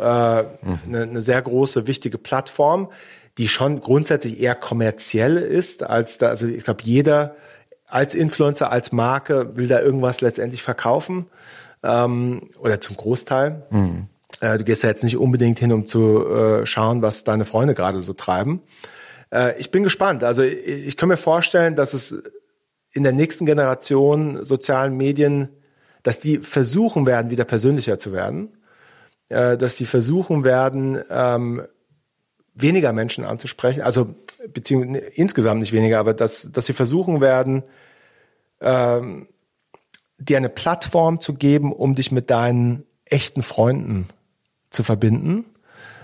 eine, 0.87 1.03
eine 1.03 1.23
sehr 1.23 1.43
große, 1.43 1.87
wichtige 1.87 2.17
Plattform, 2.17 2.91
die 3.39 3.49
schon 3.49 3.81
grundsätzlich 3.81 4.41
eher 4.41 4.55
kommerziell 4.55 5.37
ist, 5.37 5.83
als 5.83 6.19
da, 6.19 6.29
also 6.29 6.47
ich 6.47 6.65
glaube, 6.65 6.83
jeder 6.85 7.37
als 7.87 8.15
Influencer, 8.15 8.71
als 8.71 8.93
Marke 8.93 9.57
will 9.57 9.69
da 9.69 9.81
irgendwas 9.81 10.21
letztendlich 10.21 10.63
verkaufen 10.63 11.27
ähm, 11.83 12.51
oder 12.59 12.81
zum 12.81 12.97
Großteil. 12.97 13.63
Mhm. 13.71 14.07
Äh, 14.41 14.59
du 14.59 14.65
gehst 14.65 14.83
ja 14.83 14.89
jetzt 14.89 15.05
nicht 15.05 15.17
unbedingt 15.17 15.59
hin, 15.59 15.73
um 15.73 15.87
zu 15.87 16.27
äh, 16.27 16.67
schauen, 16.67 17.03
was 17.03 17.25
deine 17.25 17.45
Freunde 17.45 17.75
gerade 17.75 18.03
so 18.03 18.13
treiben. 18.13 18.63
Äh, 19.33 19.59
ich 19.59 19.71
bin 19.71 19.85
gespannt. 19.85 20.25
Also 20.25 20.43
ich, 20.43 20.67
ich 20.67 20.97
kann 20.97 21.09
mir 21.09 21.17
vorstellen, 21.17 21.75
dass 21.75 21.95
es 21.95 22.23
in 22.93 23.03
der 23.03 23.13
nächsten 23.13 23.47
Generation 23.47 24.45
sozialen 24.45 24.97
Medien, 24.97 25.49
dass 26.03 26.19
die 26.19 26.39
versuchen 26.39 27.07
werden, 27.07 27.31
wieder 27.31 27.45
persönlicher 27.45 27.99
zu 27.99 28.13
werden, 28.13 28.57
äh, 29.29 29.57
dass 29.57 29.77
die 29.77 29.87
versuchen 29.87 30.45
werden, 30.45 31.03
ähm, 31.11 31.63
weniger 32.57 32.93
Menschen 32.93 33.25
anzusprechen, 33.25 33.83
also 33.83 34.15
beziehungsweise 34.53 35.07
insgesamt 35.07 35.61
nicht 35.61 35.73
weniger, 35.73 35.99
aber 36.01 36.15
dass, 36.15 36.51
dass 36.51 36.67
sie 36.67 36.73
versuchen 36.73 37.21
werden, 37.21 37.63
ähm, 38.61 39.29
dir 40.19 40.39
eine 40.39 40.49
Plattform 40.49 41.21
zu 41.21 41.35
geben, 41.35 41.73
um 41.73 41.95
dich 41.95 42.11
mit 42.11 42.31
deinen 42.31 42.85
echten 43.05 43.43
Freunden 43.43 44.09
zu 44.71 44.83
verbinden. 44.83 45.45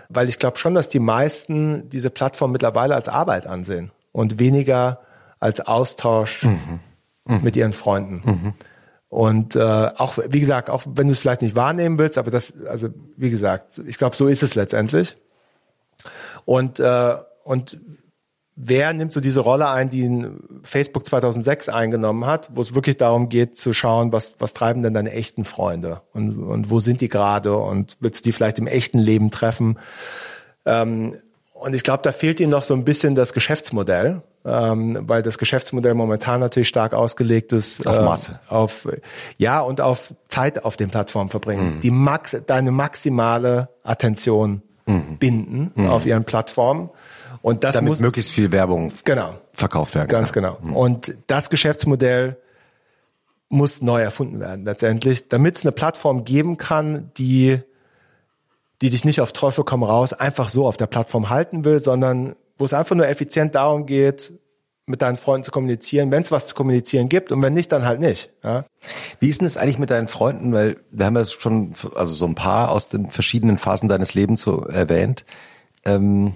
Weil 0.08 0.28
ich 0.28 0.38
glaube 0.38 0.58
schon, 0.58 0.74
dass 0.74 0.90
die 0.90 0.98
meisten 0.98 1.88
diese 1.88 2.10
Plattform 2.10 2.52
mittlerweile 2.52 2.94
als 2.94 3.08
Arbeit 3.08 3.46
ansehen 3.46 3.90
und 4.12 4.38
weniger 4.38 5.00
als 5.40 5.60
Austausch 5.60 6.44
mhm. 6.44 6.80
Mhm. 7.24 7.42
mit 7.42 7.56
ihren 7.56 7.72
Freunden. 7.72 8.22
Mhm. 8.24 8.52
Und 9.08 9.56
äh, 9.56 9.90
auch, 9.96 10.18
wie 10.28 10.40
gesagt, 10.40 10.70
auch 10.70 10.84
wenn 10.86 11.06
du 11.06 11.12
es 11.12 11.18
vielleicht 11.18 11.42
nicht 11.42 11.56
wahrnehmen 11.56 11.98
willst, 11.98 12.18
aber 12.18 12.30
das, 12.30 12.54
also 12.66 12.88
wie 13.16 13.30
gesagt, 13.30 13.80
ich 13.86 13.98
glaube, 13.98 14.16
so 14.16 14.26
ist 14.26 14.42
es 14.42 14.54
letztendlich. 14.54 15.16
Und, 16.44 16.80
äh, 16.80 17.16
und 17.44 17.78
wer 18.56 18.92
nimmt 18.92 19.12
so 19.12 19.20
diese 19.20 19.40
Rolle 19.40 19.68
ein, 19.68 19.90
die 19.90 20.28
Facebook 20.62 21.06
2006 21.06 21.68
eingenommen 21.68 22.26
hat, 22.26 22.48
wo 22.54 22.60
es 22.60 22.74
wirklich 22.74 22.96
darum 22.96 23.28
geht 23.28 23.56
zu 23.56 23.72
schauen, 23.72 24.12
was, 24.12 24.36
was 24.38 24.52
treiben 24.52 24.82
denn 24.82 24.94
deine 24.94 25.12
echten 25.12 25.44
Freunde 25.44 26.02
und, 26.12 26.38
und 26.38 26.70
wo 26.70 26.80
sind 26.80 27.00
die 27.00 27.08
gerade 27.08 27.56
und 27.56 27.96
willst 28.00 28.20
du 28.20 28.28
die 28.28 28.32
vielleicht 28.32 28.58
im 28.58 28.66
echten 28.66 28.98
Leben 28.98 29.30
treffen? 29.30 29.78
Ähm, 30.64 31.16
und 31.54 31.74
ich 31.74 31.84
glaube, 31.84 32.02
da 32.02 32.10
fehlt 32.10 32.40
ihnen 32.40 32.50
noch 32.50 32.64
so 32.64 32.74
ein 32.74 32.84
bisschen 32.84 33.14
das 33.14 33.32
Geschäftsmodell, 33.32 34.22
ähm, 34.44 34.98
weil 35.02 35.22
das 35.22 35.38
Geschäftsmodell 35.38 35.94
momentan 35.94 36.40
natürlich 36.40 36.68
stark 36.68 36.92
ausgelegt 36.92 37.52
ist 37.52 37.86
auf 37.86 38.02
Masse, 38.02 38.40
äh, 38.50 38.52
auf 38.52 38.88
ja 39.38 39.60
und 39.60 39.80
auf 39.80 40.12
Zeit 40.26 40.64
auf 40.64 40.76
den 40.76 40.90
Plattformen 40.90 41.30
verbringen, 41.30 41.76
mhm. 41.76 41.80
die 41.80 41.92
max 41.92 42.36
deine 42.46 42.72
maximale 42.72 43.68
Attention 43.84 44.62
mhm. 44.86 45.16
binden 45.18 45.72
mhm. 45.74 45.88
auf 45.88 46.06
ihren 46.06 46.24
Plattformen. 46.24 46.90
Und 47.40 47.64
das 47.64 47.74
Damit 47.74 47.90
muss 47.90 48.00
möglichst 48.00 48.30
viel 48.30 48.52
Werbung 48.52 48.92
genau, 49.04 49.34
verkauft 49.52 49.94
werden 49.94 50.08
Ganz 50.08 50.32
kann. 50.32 50.42
genau. 50.42 50.58
Mhm. 50.62 50.76
Und 50.76 51.14
das 51.26 51.50
Geschäftsmodell 51.50 52.36
muss 53.48 53.82
neu 53.82 54.00
erfunden 54.00 54.40
werden 54.40 54.64
letztendlich, 54.64 55.28
damit 55.28 55.56
es 55.56 55.64
eine 55.64 55.72
Plattform 55.72 56.24
geben 56.24 56.56
kann, 56.56 57.10
die 57.18 57.60
die 58.82 58.90
dich 58.90 59.04
nicht 59.04 59.20
auf 59.20 59.32
Teufel 59.32 59.64
komm 59.64 59.84
raus 59.84 60.12
einfach 60.12 60.48
so 60.48 60.66
auf 60.66 60.76
der 60.76 60.86
Plattform 60.86 61.30
halten 61.30 61.64
will, 61.64 61.78
sondern 61.78 62.34
wo 62.58 62.64
es 62.64 62.74
einfach 62.74 62.96
nur 62.96 63.08
effizient 63.08 63.54
darum 63.54 63.86
geht, 63.86 64.32
mit 64.86 65.00
deinen 65.00 65.16
Freunden 65.16 65.44
zu 65.44 65.52
kommunizieren, 65.52 66.10
wenn 66.10 66.22
es 66.22 66.32
was 66.32 66.46
zu 66.46 66.54
kommunizieren 66.54 67.08
gibt 67.08 67.30
und 67.30 67.40
wenn 67.40 67.54
nicht, 67.54 67.70
dann 67.70 67.84
halt 67.84 68.00
nicht. 68.00 68.30
Ja? 68.42 68.64
Wie 69.20 69.28
ist 69.28 69.40
denn 69.40 69.46
es 69.46 69.56
eigentlich 69.56 69.78
mit 69.78 69.90
deinen 69.90 70.08
Freunden? 70.08 70.52
Weil 70.52 70.78
wir 70.90 71.06
haben 71.06 71.16
ja 71.16 71.24
schon 71.24 71.74
also 71.94 72.14
so 72.14 72.26
ein 72.26 72.34
paar 72.34 72.70
aus 72.70 72.88
den 72.88 73.10
verschiedenen 73.10 73.58
Phasen 73.58 73.88
deines 73.88 74.14
Lebens 74.14 74.42
so 74.42 74.62
erwähnt. 74.62 75.24
Ähm, 75.84 76.34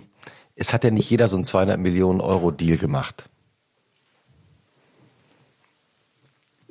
es 0.54 0.72
hat 0.72 0.84
ja 0.84 0.90
nicht 0.90 1.10
jeder 1.10 1.28
so 1.28 1.36
einen 1.36 1.44
200 1.44 1.78
Millionen 1.78 2.20
Euro 2.20 2.50
Deal 2.50 2.78
gemacht. 2.78 3.28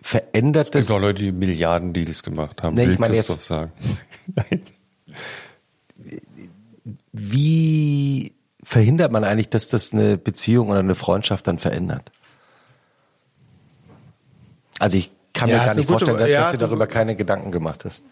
Verändert 0.01 0.75
das? 0.75 0.81
Es 0.81 0.87
gibt 0.87 0.97
auch 0.97 1.01
Leute, 1.01 1.23
die 1.23 1.31
Milliarden 1.31 1.91
Deals 1.91 2.23
gemacht 2.23 2.63
haben. 2.63 2.75
Nee, 2.75 2.85
ich 2.85 2.99
meine 2.99 3.15
Christoph 3.15 3.37
jetzt, 3.37 3.47
sagen. 3.47 3.71
Nein. 4.35 4.61
Wie 7.11 8.33
verhindert 8.65 9.11
man 9.11 9.23
eigentlich, 9.23 9.49
dass 9.49 9.69
das 9.69 9.93
eine 9.93 10.17
Beziehung 10.17 10.69
oder 10.69 10.79
eine 10.79 10.95
Freundschaft 10.95 11.47
dann 11.47 11.59
verändert? 11.59 12.11
Also 14.79 14.97
ich 14.97 15.11
kann 15.33 15.49
ja, 15.49 15.59
mir 15.59 15.65
gar 15.65 15.75
nicht 15.75 15.87
vorstellen, 15.87 16.17
dass, 16.17 16.27
ja, 16.27 16.41
dass 16.41 16.51
du 16.51 16.57
darüber 16.57 16.87
keine 16.87 17.15
Gedanken 17.15 17.51
gemacht 17.51 17.85
hast. 17.85 18.03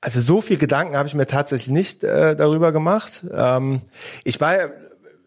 Also 0.00 0.20
so 0.20 0.40
viel 0.40 0.58
Gedanken 0.58 0.96
habe 0.96 1.08
ich 1.08 1.14
mir 1.14 1.26
tatsächlich 1.26 1.72
nicht 1.72 2.04
äh, 2.04 2.36
darüber 2.36 2.72
gemacht. 2.72 3.24
Ähm, 3.32 3.80
ich 4.24 4.40
war 4.40 4.70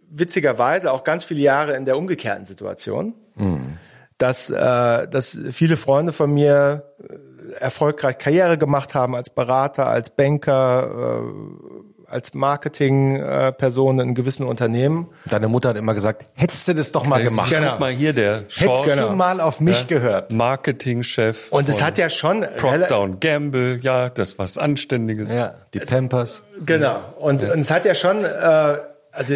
witzigerweise 0.10 0.92
auch 0.92 1.04
ganz 1.04 1.24
viele 1.26 1.42
Jahre 1.42 1.76
in 1.76 1.86
der 1.86 1.98
umgekehrten 1.98 2.46
Situation, 2.46 3.14
mhm. 3.36 3.78
dass, 4.18 4.50
äh, 4.50 5.08
dass 5.08 5.40
viele 5.52 5.78
Freunde 5.78 6.12
von 6.12 6.32
mir 6.32 6.94
äh, 7.00 7.54
erfolgreich 7.60 8.18
Karriere 8.18 8.58
gemacht 8.58 8.94
haben 8.94 9.16
als 9.16 9.30
Berater, 9.30 9.88
als 9.88 10.10
Banker, 10.10 11.22
äh, 11.24 11.95
als 12.10 12.34
Marketingperson 12.34 14.00
in 14.00 14.16
gewissen 14.16 14.46
Unternehmen. 14.46 15.10
Deine 15.26 15.48
Mutter 15.48 15.70
hat 15.70 15.78
immer 15.78 15.94
gesagt, 15.94 16.26
hättest 16.34 16.68
du 16.68 16.76
das 16.76 16.92
doch 16.92 17.06
mal 17.06 17.24
gemacht. 17.24 17.50
Genau. 17.50 17.78
mal 17.80 17.92
hier 17.92 18.14
der 18.14 18.44
Hättest 18.54 18.86
genau. 18.86 19.10
du 19.10 19.16
mal 19.16 19.40
auf 19.42 19.60
mich 19.60 19.82
ja. 19.82 19.86
gehört. 19.88 20.32
Marketingchef. 20.32 21.48
Und 21.52 21.70
es 21.70 21.82
hat 21.82 21.98
ja 21.98 22.10
schon 22.10 22.46
Procter 22.58 23.10
Gamble, 23.20 23.80
ja, 23.82 24.10
das 24.10 24.38
was 24.38 24.58
Anständiges. 24.58 25.32
Ja, 25.34 25.56
die 25.74 25.80
Pampers. 25.80 26.44
Genau. 26.66 27.00
Und, 27.20 27.42
ja. 27.42 27.54
und 27.54 27.60
es 27.60 27.72
hat 27.72 27.86
ja 27.86 27.96
schon, 27.96 28.24
äh, 28.24 28.78
also 29.12 29.36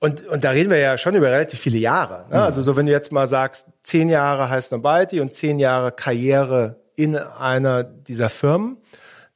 und, 0.00 0.26
und 0.26 0.44
da 0.44 0.50
reden 0.50 0.70
wir 0.70 0.78
ja 0.78 0.98
schon 0.98 1.14
über 1.14 1.30
relativ 1.30 1.60
viele 1.60 1.78
Jahre. 1.78 2.26
Ne? 2.28 2.36
Mhm. 2.36 2.42
Also 2.42 2.60
so 2.60 2.76
wenn 2.76 2.86
du 2.86 2.92
jetzt 2.92 3.10
mal 3.10 3.26
sagst, 3.26 3.66
zehn 3.84 4.08
Jahre 4.08 4.50
heißt 4.50 4.72
Nobalti 4.72 5.20
und 5.20 5.32
zehn 5.32 5.58
Jahre 5.58 5.92
Karriere 5.92 6.76
in 6.94 7.16
einer 7.16 7.84
dieser 7.84 8.28
Firmen, 8.28 8.76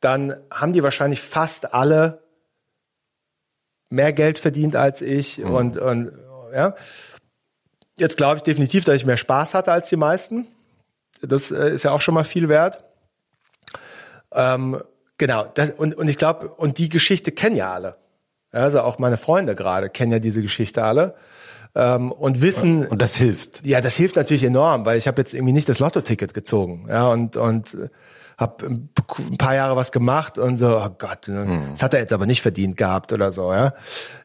dann 0.00 0.36
haben 0.52 0.72
die 0.72 0.82
wahrscheinlich 0.82 1.22
fast 1.22 1.72
alle 1.72 2.22
mehr 3.90 4.12
Geld 4.12 4.38
verdient 4.38 4.76
als 4.76 5.00
ich 5.02 5.38
mhm. 5.38 5.50
und, 5.50 5.76
und 5.76 6.12
ja. 6.52 6.74
Jetzt 7.98 8.16
glaube 8.16 8.36
ich 8.36 8.42
definitiv, 8.42 8.84
dass 8.84 8.96
ich 8.96 9.06
mehr 9.06 9.16
Spaß 9.16 9.54
hatte 9.54 9.72
als 9.72 9.88
die 9.88 9.96
meisten. 9.96 10.46
Das 11.20 11.50
äh, 11.50 11.70
ist 11.70 11.82
ja 11.82 11.90
auch 11.90 12.00
schon 12.00 12.14
mal 12.14 12.24
viel 12.24 12.48
wert. 12.48 12.84
Ähm, 14.32 14.80
genau. 15.16 15.46
Das, 15.54 15.70
und, 15.70 15.94
und 15.96 16.08
ich 16.08 16.16
glaube, 16.16 16.48
und 16.48 16.78
die 16.78 16.88
Geschichte 16.88 17.32
kennen 17.32 17.56
ja 17.56 17.72
alle. 17.72 17.96
Also 18.52 18.80
auch 18.80 18.98
meine 18.98 19.16
Freunde 19.16 19.54
gerade 19.54 19.90
kennen 19.90 20.12
ja 20.12 20.20
diese 20.20 20.42
Geschichte 20.42 20.84
alle. 20.84 21.14
Ähm, 21.74 22.12
und 22.12 22.40
wissen. 22.40 22.86
Und 22.86 23.02
das 23.02 23.16
hilft. 23.16 23.66
Ja, 23.66 23.80
das 23.80 23.96
hilft 23.96 24.16
natürlich 24.16 24.44
enorm, 24.44 24.86
weil 24.86 24.96
ich 24.96 25.06
habe 25.06 25.20
jetzt 25.20 25.34
irgendwie 25.34 25.52
nicht 25.52 25.68
das 25.68 25.80
Lotto-Ticket 25.80 26.34
gezogen. 26.34 26.86
Ja, 26.88 27.08
und, 27.08 27.36
und 27.36 27.76
habe 28.38 28.66
ein 28.66 29.36
paar 29.36 29.56
Jahre 29.56 29.74
was 29.74 29.90
gemacht 29.90 30.38
und 30.38 30.56
so, 30.58 30.78
oh 30.78 30.90
Gott, 30.96 31.26
ne, 31.26 31.44
hm. 31.44 31.62
das 31.72 31.82
hat 31.82 31.92
er 31.92 32.00
jetzt 32.00 32.12
aber 32.12 32.24
nicht 32.24 32.40
verdient 32.40 32.76
gehabt 32.76 33.12
oder 33.12 33.32
so, 33.32 33.52
ja. 33.52 33.74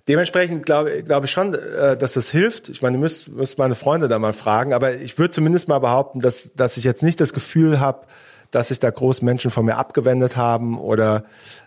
Dementsprechend 0.08 0.66
glaube 0.66 1.02
glaub 1.04 1.24
ich 1.24 1.32
schon, 1.32 1.56
äh, 1.56 1.98
dass 1.98 2.14
das 2.14 2.30
hilft. 2.30 2.70
Ich 2.70 2.84
meine, 2.84 2.98
ihr 2.98 3.00
müsst, 3.00 3.30
müsst 3.30 3.58
meine 3.58 3.74
Freunde 3.74 4.08
da 4.08 4.20
mal 4.20 4.34
fragen, 4.34 4.74
aber 4.74 4.94
ich 4.94 5.18
würde 5.18 5.32
zumindest 5.32 5.68
mal 5.68 5.80
behaupten, 5.80 6.20
dass, 6.20 6.54
dass 6.54 6.78
ich 6.78 6.84
jetzt 6.84 7.02
nicht 7.02 7.20
das 7.20 7.34
Gefühl 7.34 7.80
habe, 7.80 8.06
dass 8.52 8.68
sich 8.68 8.80
da 8.80 8.92
groß 8.92 9.24
Menschen 9.24 9.50
von 9.50 9.66
mir 9.66 9.78
abgewendet 9.78 10.38
haben 10.38 10.78
oder 10.78 11.24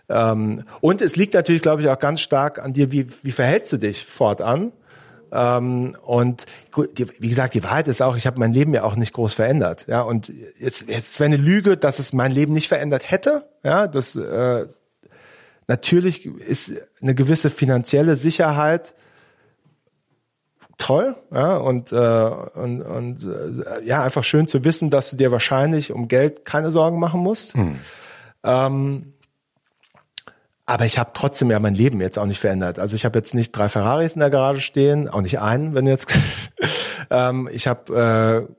ähm, 0.07 0.63
und 0.79 1.01
es 1.01 1.17
liegt 1.17 1.33
natürlich, 1.33 1.61
glaube 1.61 1.81
ich, 1.81 1.89
auch 1.89 1.99
ganz 1.99 2.21
stark 2.21 2.59
an 2.59 2.71
dir, 2.71 2.93
wie, 2.93 3.07
wie 3.23 3.31
verhältst 3.31 3.73
du 3.73 3.77
dich 3.77 4.05
fortan? 4.05 4.71
Ähm, 5.31 5.95
und 6.03 6.45
gut, 6.71 6.97
die, 6.97 7.07
wie 7.19 7.29
gesagt, 7.29 7.53
die 7.53 7.63
Wahrheit 7.63 7.87
ist 7.87 8.01
auch, 8.01 8.15
ich 8.15 8.27
habe 8.27 8.39
mein 8.39 8.53
Leben 8.53 8.73
ja 8.73 8.83
auch 8.83 8.95
nicht 8.95 9.13
groß 9.13 9.33
verändert. 9.33 9.85
Ja, 9.87 10.01
und 10.01 10.31
jetzt, 10.57 10.89
jetzt 10.89 11.19
wäre 11.19 11.27
eine 11.27 11.37
Lüge, 11.37 11.77
dass 11.77 11.99
es 11.99 12.13
mein 12.13 12.31
Leben 12.31 12.53
nicht 12.53 12.67
verändert 12.67 13.09
hätte. 13.09 13.47
Ja, 13.63 13.87
das 13.87 14.15
äh, 14.15 14.67
natürlich 15.67 16.25
ist 16.25 16.73
eine 17.01 17.15
gewisse 17.15 17.49
finanzielle 17.49 18.15
Sicherheit 18.15 18.93
toll, 20.77 21.15
ja, 21.31 21.57
und, 21.57 21.91
äh, 21.91 21.95
und, 21.95 22.81
und 22.81 23.23
äh, 23.23 23.83
ja, 23.83 24.03
einfach 24.03 24.23
schön 24.23 24.47
zu 24.47 24.63
wissen, 24.63 24.89
dass 24.89 25.09
du 25.09 25.17
dir 25.17 25.31
wahrscheinlich 25.31 25.91
um 25.91 26.07
Geld 26.07 26.45
keine 26.45 26.71
Sorgen 26.71 26.99
machen 26.99 27.21
musst. 27.21 27.55
Hm. 27.55 27.79
Ähm, 28.43 29.13
aber 30.69 30.85
ich 30.85 30.99
habe 30.99 31.11
trotzdem 31.13 31.49
ja 31.49 31.59
mein 31.59 31.73
Leben 31.73 32.01
jetzt 32.01 32.19
auch 32.19 32.25
nicht 32.25 32.41
verändert. 32.41 32.77
Also 32.77 32.95
ich 32.95 33.05
habe 33.05 33.17
jetzt 33.17 33.33
nicht 33.33 33.53
drei 33.53 33.69
Ferraris 33.69 34.13
in 34.13 34.19
der 34.19 34.29
Garage 34.29 34.59
stehen, 34.59 35.07
auch 35.07 35.21
nicht 35.21 35.39
einen, 35.39 35.73
wenn 35.73 35.87
jetzt. 35.87 36.13
ähm, 37.09 37.49
ich 37.51 37.67
habe, 37.67 38.47
äh, 38.49 38.53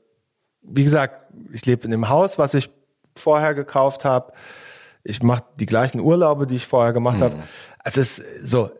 wie 0.63 0.83
gesagt, 0.83 1.31
ich 1.53 1.65
lebe 1.67 1.85
in 1.85 1.91
dem 1.91 2.09
Haus, 2.09 2.39
was 2.39 2.55
ich 2.55 2.71
vorher 3.15 3.53
gekauft 3.53 4.05
habe. 4.05 4.33
Ich 5.03 5.21
mache 5.21 5.43
die 5.59 5.67
gleichen 5.67 5.99
Urlaube, 5.99 6.47
die 6.47 6.55
ich 6.55 6.65
vorher 6.65 6.93
gemacht 6.93 7.19
mhm. 7.19 7.23
habe. 7.23 7.35
Also 7.77 8.01
es 8.01 8.17
ist 8.17 8.49
so, 8.49 8.71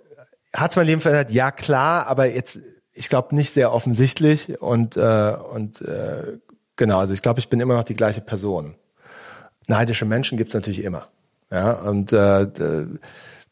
hat's 0.52 0.76
mein 0.76 0.88
Leben 0.88 1.02
verändert? 1.02 1.30
Ja, 1.30 1.52
klar, 1.52 2.08
aber 2.08 2.26
jetzt, 2.26 2.60
ich 2.94 3.10
glaube, 3.10 3.36
nicht 3.36 3.52
sehr 3.52 3.72
offensichtlich. 3.72 4.60
Und, 4.60 4.98
äh, 4.98 5.36
und 5.54 5.82
äh, 5.82 6.40
genau, 6.78 6.98
also 6.98 7.14
ich 7.14 7.22
glaube, 7.22 7.40
ich 7.40 7.48
bin 7.48 7.60
immer 7.60 7.76
noch 7.76 7.84
die 7.84 7.96
gleiche 7.96 8.22
Person. 8.22 8.74
Neidische 9.68 10.06
Menschen 10.06 10.36
gibt's 10.36 10.56
natürlich 10.56 10.84
immer. 10.84 11.10
Ja, 11.52 11.72
und 11.74 12.14
äh, 12.14 12.48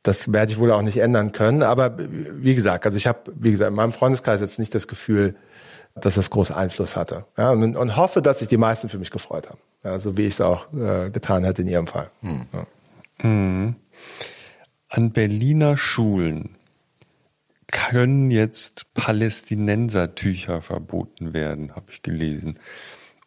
das 0.04 0.32
werde 0.32 0.52
ich 0.52 0.60
wohl 0.60 0.72
auch 0.72 0.82
nicht 0.82 0.98
ändern 0.98 1.32
können. 1.32 1.64
Aber 1.64 1.98
wie 1.98 2.56
gesagt, 2.56 2.86
also 2.86 2.98
ich 2.98 3.08
habe, 3.08 3.34
wie 3.36 3.52
gesagt, 3.52 3.70
in 3.70 3.76
meinem 3.76 3.92
Freundeskreis 3.92 4.40
jetzt 4.40 4.60
nicht 4.60 4.74
das 4.74 4.88
Gefühl, 4.88 5.36
dass 5.96 6.16
das 6.16 6.30
großen 6.30 6.56
Einfluss 6.56 6.96
hatte. 6.96 7.26
Ja, 7.38 7.52
und, 7.52 7.76
und 7.76 7.96
hoffe, 7.96 8.22
dass 8.22 8.40
sich 8.40 8.48
die 8.48 8.58
meisten 8.58 8.88
für 8.90 9.00
mich 9.00 9.12
gefreut 9.12 9.50
haben. 9.50 9.60
Ja, 9.84 10.00
so 10.00 10.18
wie 10.18 10.28
ich 10.28 10.36
es 10.36 10.42
auch 10.42 10.72
äh, 10.74 11.10
getan 11.10 11.44
hätte 11.44 11.62
in 11.62 11.68
ihrem 11.68 11.88
Fall. 11.88 12.10
Hm. 12.22 12.46
Ja. 12.54 13.28
Mhm. 13.28 13.76
An 14.90 15.12
Berliner 15.12 15.76
Schulen 15.76 16.56
können 17.68 18.32
jetzt 18.32 18.94
Palästinensertücher 18.94 20.62
verboten 20.62 21.34
werden, 21.34 21.76
habe 21.76 21.88
ich 21.92 22.02
gelesen. 22.02 22.60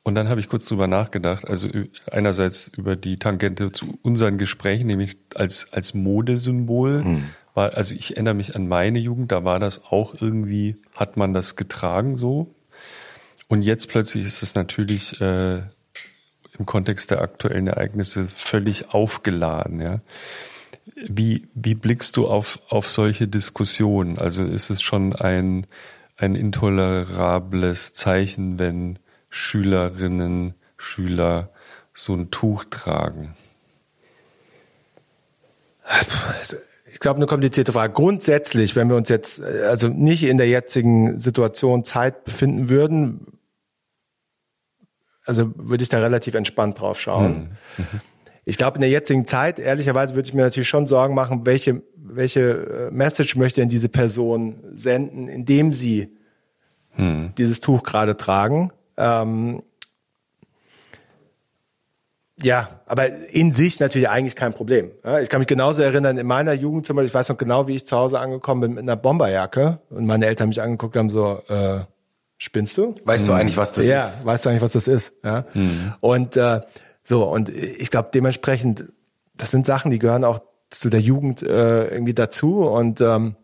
Und 0.03 0.15
dann 0.15 0.29
habe 0.29 0.41
ich 0.41 0.49
kurz 0.49 0.67
drüber 0.67 0.87
nachgedacht, 0.87 1.47
also 1.47 1.69
einerseits 2.11 2.69
über 2.69 2.97
die 2.97 3.19
Tangente 3.19 3.71
zu 3.71 3.99
unseren 4.03 4.39
Gesprächen, 4.39 4.87
nämlich 4.87 5.19
als, 5.35 5.71
als 5.73 5.93
Modesymbol. 5.93 7.05
Hm. 7.05 7.25
War, 7.55 7.75
also 7.75 7.95
ich 7.95 8.13
erinnere 8.13 8.35
mich 8.35 8.57
an 8.57 8.67
meine 8.67 8.99
Jugend, 8.99 9.31
da 9.33 9.45
war 9.45 9.59
das 9.59 9.85
auch 9.85 10.15
irgendwie, 10.21 10.77
hat 10.95 11.17
man 11.17 11.35
das 11.35 11.57
getragen 11.57 12.17
so. 12.17 12.55
Und 13.49 13.63
jetzt 13.63 13.89
plötzlich 13.89 14.25
ist 14.27 14.43
es 14.43 14.55
natürlich 14.55 15.21
äh, 15.21 15.63
im 16.59 16.67
Kontext 16.67 17.11
der 17.11 17.21
aktuellen 17.21 17.67
Ereignisse 17.67 18.29
völlig 18.29 18.95
aufgeladen, 18.95 19.81
ja. 19.81 20.01
Wie, 20.95 21.49
wie 21.55 21.75
blickst 21.75 22.17
du 22.17 22.27
auf, 22.27 22.59
auf 22.69 22.89
solche 22.89 23.29
Diskussionen? 23.29 24.19
Also 24.19 24.43
ist 24.43 24.71
es 24.71 24.83
schon 24.83 25.15
ein, 25.15 25.67
ein 26.17 26.35
intolerables 26.35 27.93
Zeichen, 27.93 28.59
wenn 28.59 28.99
Schülerinnen, 29.31 30.55
Schüler 30.77 31.51
so 31.95 32.15
ein 32.15 32.31
Tuch 32.31 32.65
tragen? 32.69 33.35
Ich 36.93 37.01
glaube, 37.01 37.17
eine 37.17 37.27
komplizierte 37.27 37.73
Frage. 37.73 37.93
Grundsätzlich, 37.93 38.77
wenn 38.77 38.89
wir 38.89 38.97
uns 38.97 39.09
jetzt 39.09 39.41
also 39.41 39.89
nicht 39.89 40.25
in 40.25 40.37
der 40.37 40.49
jetzigen 40.49 41.19
Situation 41.19 41.85
Zeit 41.85 42.25
befinden 42.25 42.69
würden, 42.69 43.39
also 45.25 45.53
würde 45.57 45.83
ich 45.83 45.89
da 45.89 45.99
relativ 45.99 46.35
entspannt 46.35 46.81
drauf 46.81 47.01
schauen. 47.01 47.57
Mhm. 47.77 47.85
mhm. 47.85 48.01
Ich 48.47 48.57
glaube, 48.57 48.77
in 48.77 48.81
der 48.81 48.91
jetzigen 48.91 49.27
Zeit, 49.27 49.61
ehrlicherweise, 49.61 50.15
würde 50.15 50.27
ich 50.27 50.35
mir 50.35 50.43
natürlich 50.43 50.69
schon 50.69 50.87
Sorgen 50.87 51.15
machen, 51.15 51.47
welche, 51.47 51.83
welche 51.95 52.89
äh, 52.89 52.91
Message 52.91 53.37
möchte 53.37 53.61
denn 53.61 53.69
diese 53.69 53.89
Person 53.89 54.65
senden, 54.73 55.29
indem 55.29 55.73
sie 55.73 56.17
mhm. 56.97 57.33
dieses 57.37 57.61
Tuch 57.61 57.83
gerade 57.83 58.17
tragen. 58.17 58.73
Ähm, 59.01 59.63
ja, 62.43 62.81
aber 62.87 63.09
in 63.31 63.53
sich 63.53 63.81
natürlich 63.81 64.09
eigentlich 64.09 64.35
kein 64.35 64.55
Problem. 64.55 64.91
Ich 65.23 65.29
kann 65.29 65.41
mich 65.41 65.49
genauso 65.49 65.83
erinnern, 65.83 66.17
in 66.17 66.27
meiner 66.27 66.53
Jugend 66.55 66.87
zum 66.87 66.97
Beispiel, 66.97 67.09
ich 67.09 67.15
weiß 67.15 67.29
noch 67.29 67.37
genau, 67.37 67.67
wie 67.69 67.77
ich 67.77 67.87
zu 67.87 67.97
Hause 67.97 68.19
angekommen 68.19 68.61
bin 68.63 68.75
mit 68.75 68.83
einer 68.83 68.97
Bomberjacke 68.97 69.79
und 69.91 70.07
meine 70.07 70.27
Eltern 70.27 70.49
mich 70.49 70.63
angeguckt 70.63 70.97
haben, 70.97 71.11
so, 71.11 71.43
äh, 71.49 71.81
spinnst 72.39 72.79
du? 72.79 72.95
Weißt 73.05 73.29
du 73.29 73.33
eigentlich, 73.33 73.59
was 73.59 73.73
das 73.75 73.87
ja, 73.87 73.99
ist? 73.99 74.21
Ja, 74.21 74.25
weißt 74.25 74.47
du 74.47 74.51
eigentlich, 74.51 74.63
was 74.63 74.73
das 74.73 74.89
ist? 74.89 75.13
Ja. 75.23 75.45
Mhm. 75.53 75.95
Und 76.01 76.37
äh, 76.39 76.63
so, 77.03 77.25
und 77.25 77.51
ich 77.51 77.91
glaube 77.91 78.09
dementsprechend, 78.15 78.87
das 79.37 79.51
sind 79.51 79.67
Sachen, 79.67 79.91
die 79.91 79.99
gehören 79.99 80.25
auch 80.25 80.41
zu 80.71 80.89
der 80.89 81.01
Jugend 81.01 81.43
äh, 81.43 81.89
irgendwie 81.89 82.15
dazu. 82.15 82.63
Und 82.63 83.03
ähm, 83.03 83.37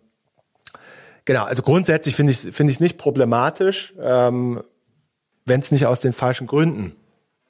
genau, 1.27 1.45
also 1.45 1.63
grundsätzlich 1.63 2.17
finde 2.17 2.31
ich 2.33 2.45
es 2.45 2.57
finde 2.57 2.71
ich 2.71 2.81
nicht 2.81 2.97
problematisch. 2.97 3.93
Ähm, 4.01 4.63
wenn 5.47 5.61
es 5.61 5.73
nicht 5.73 5.87
aus 5.87 6.01
den 6.01 6.13
falschen 6.13 6.47
Gründen 6.47 6.95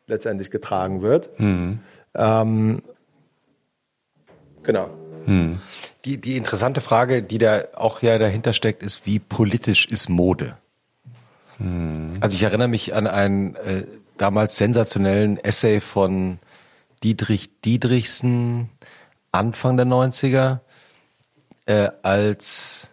letztendlich 0.07 0.51
getragen 0.51 1.03
wird. 1.03 1.39
Mhm. 1.41 1.81
Ähm, 2.15 2.83
genau. 4.63 4.91
Mhm. 5.27 5.61
Die, 6.05 6.19
die 6.19 6.37
interessante 6.37 6.81
Frage, 6.81 7.23
die 7.23 7.39
da 7.39 7.65
auch 7.75 8.03
ja 8.03 8.17
dahinter 8.19 8.53
steckt, 8.53 8.83
ist, 8.83 9.07
wie 9.07 9.19
politisch 9.19 9.87
ist 9.87 10.09
Mode? 10.09 10.57
Mhm. 11.59 12.19
Also 12.21 12.37
ich 12.37 12.43
erinnere 12.45 12.69
mich 12.69 12.95
an 12.95 13.07
einen 13.07 13.57
äh, 13.57 13.85
damals 14.17 14.57
sensationellen 14.57 15.39
Essay 15.39 15.81
von 15.81 16.39
Dietrich 17.03 17.61
Dietrichsen 17.63 18.71
Anfang 19.33 19.77
der 19.77 19.87
90er, 19.87 20.61
äh, 21.67 21.91
als 22.03 22.91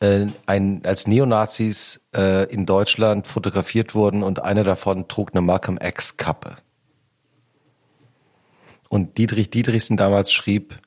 äh, 0.00 0.26
ein, 0.46 0.82
als 0.84 1.06
Neonazis 1.06 2.00
äh, 2.14 2.44
in 2.52 2.66
Deutschland 2.66 3.26
fotografiert 3.26 3.94
wurden 3.94 4.22
und 4.22 4.42
einer 4.42 4.64
davon 4.64 5.08
trug 5.08 5.30
eine 5.32 5.40
Malcolm 5.40 5.78
X 5.82 6.16
Kappe. 6.16 6.56
Und 8.88 9.18
Dietrich 9.18 9.50
Dietrichsen 9.50 9.96
damals 9.96 10.32
schrieb, 10.32 10.80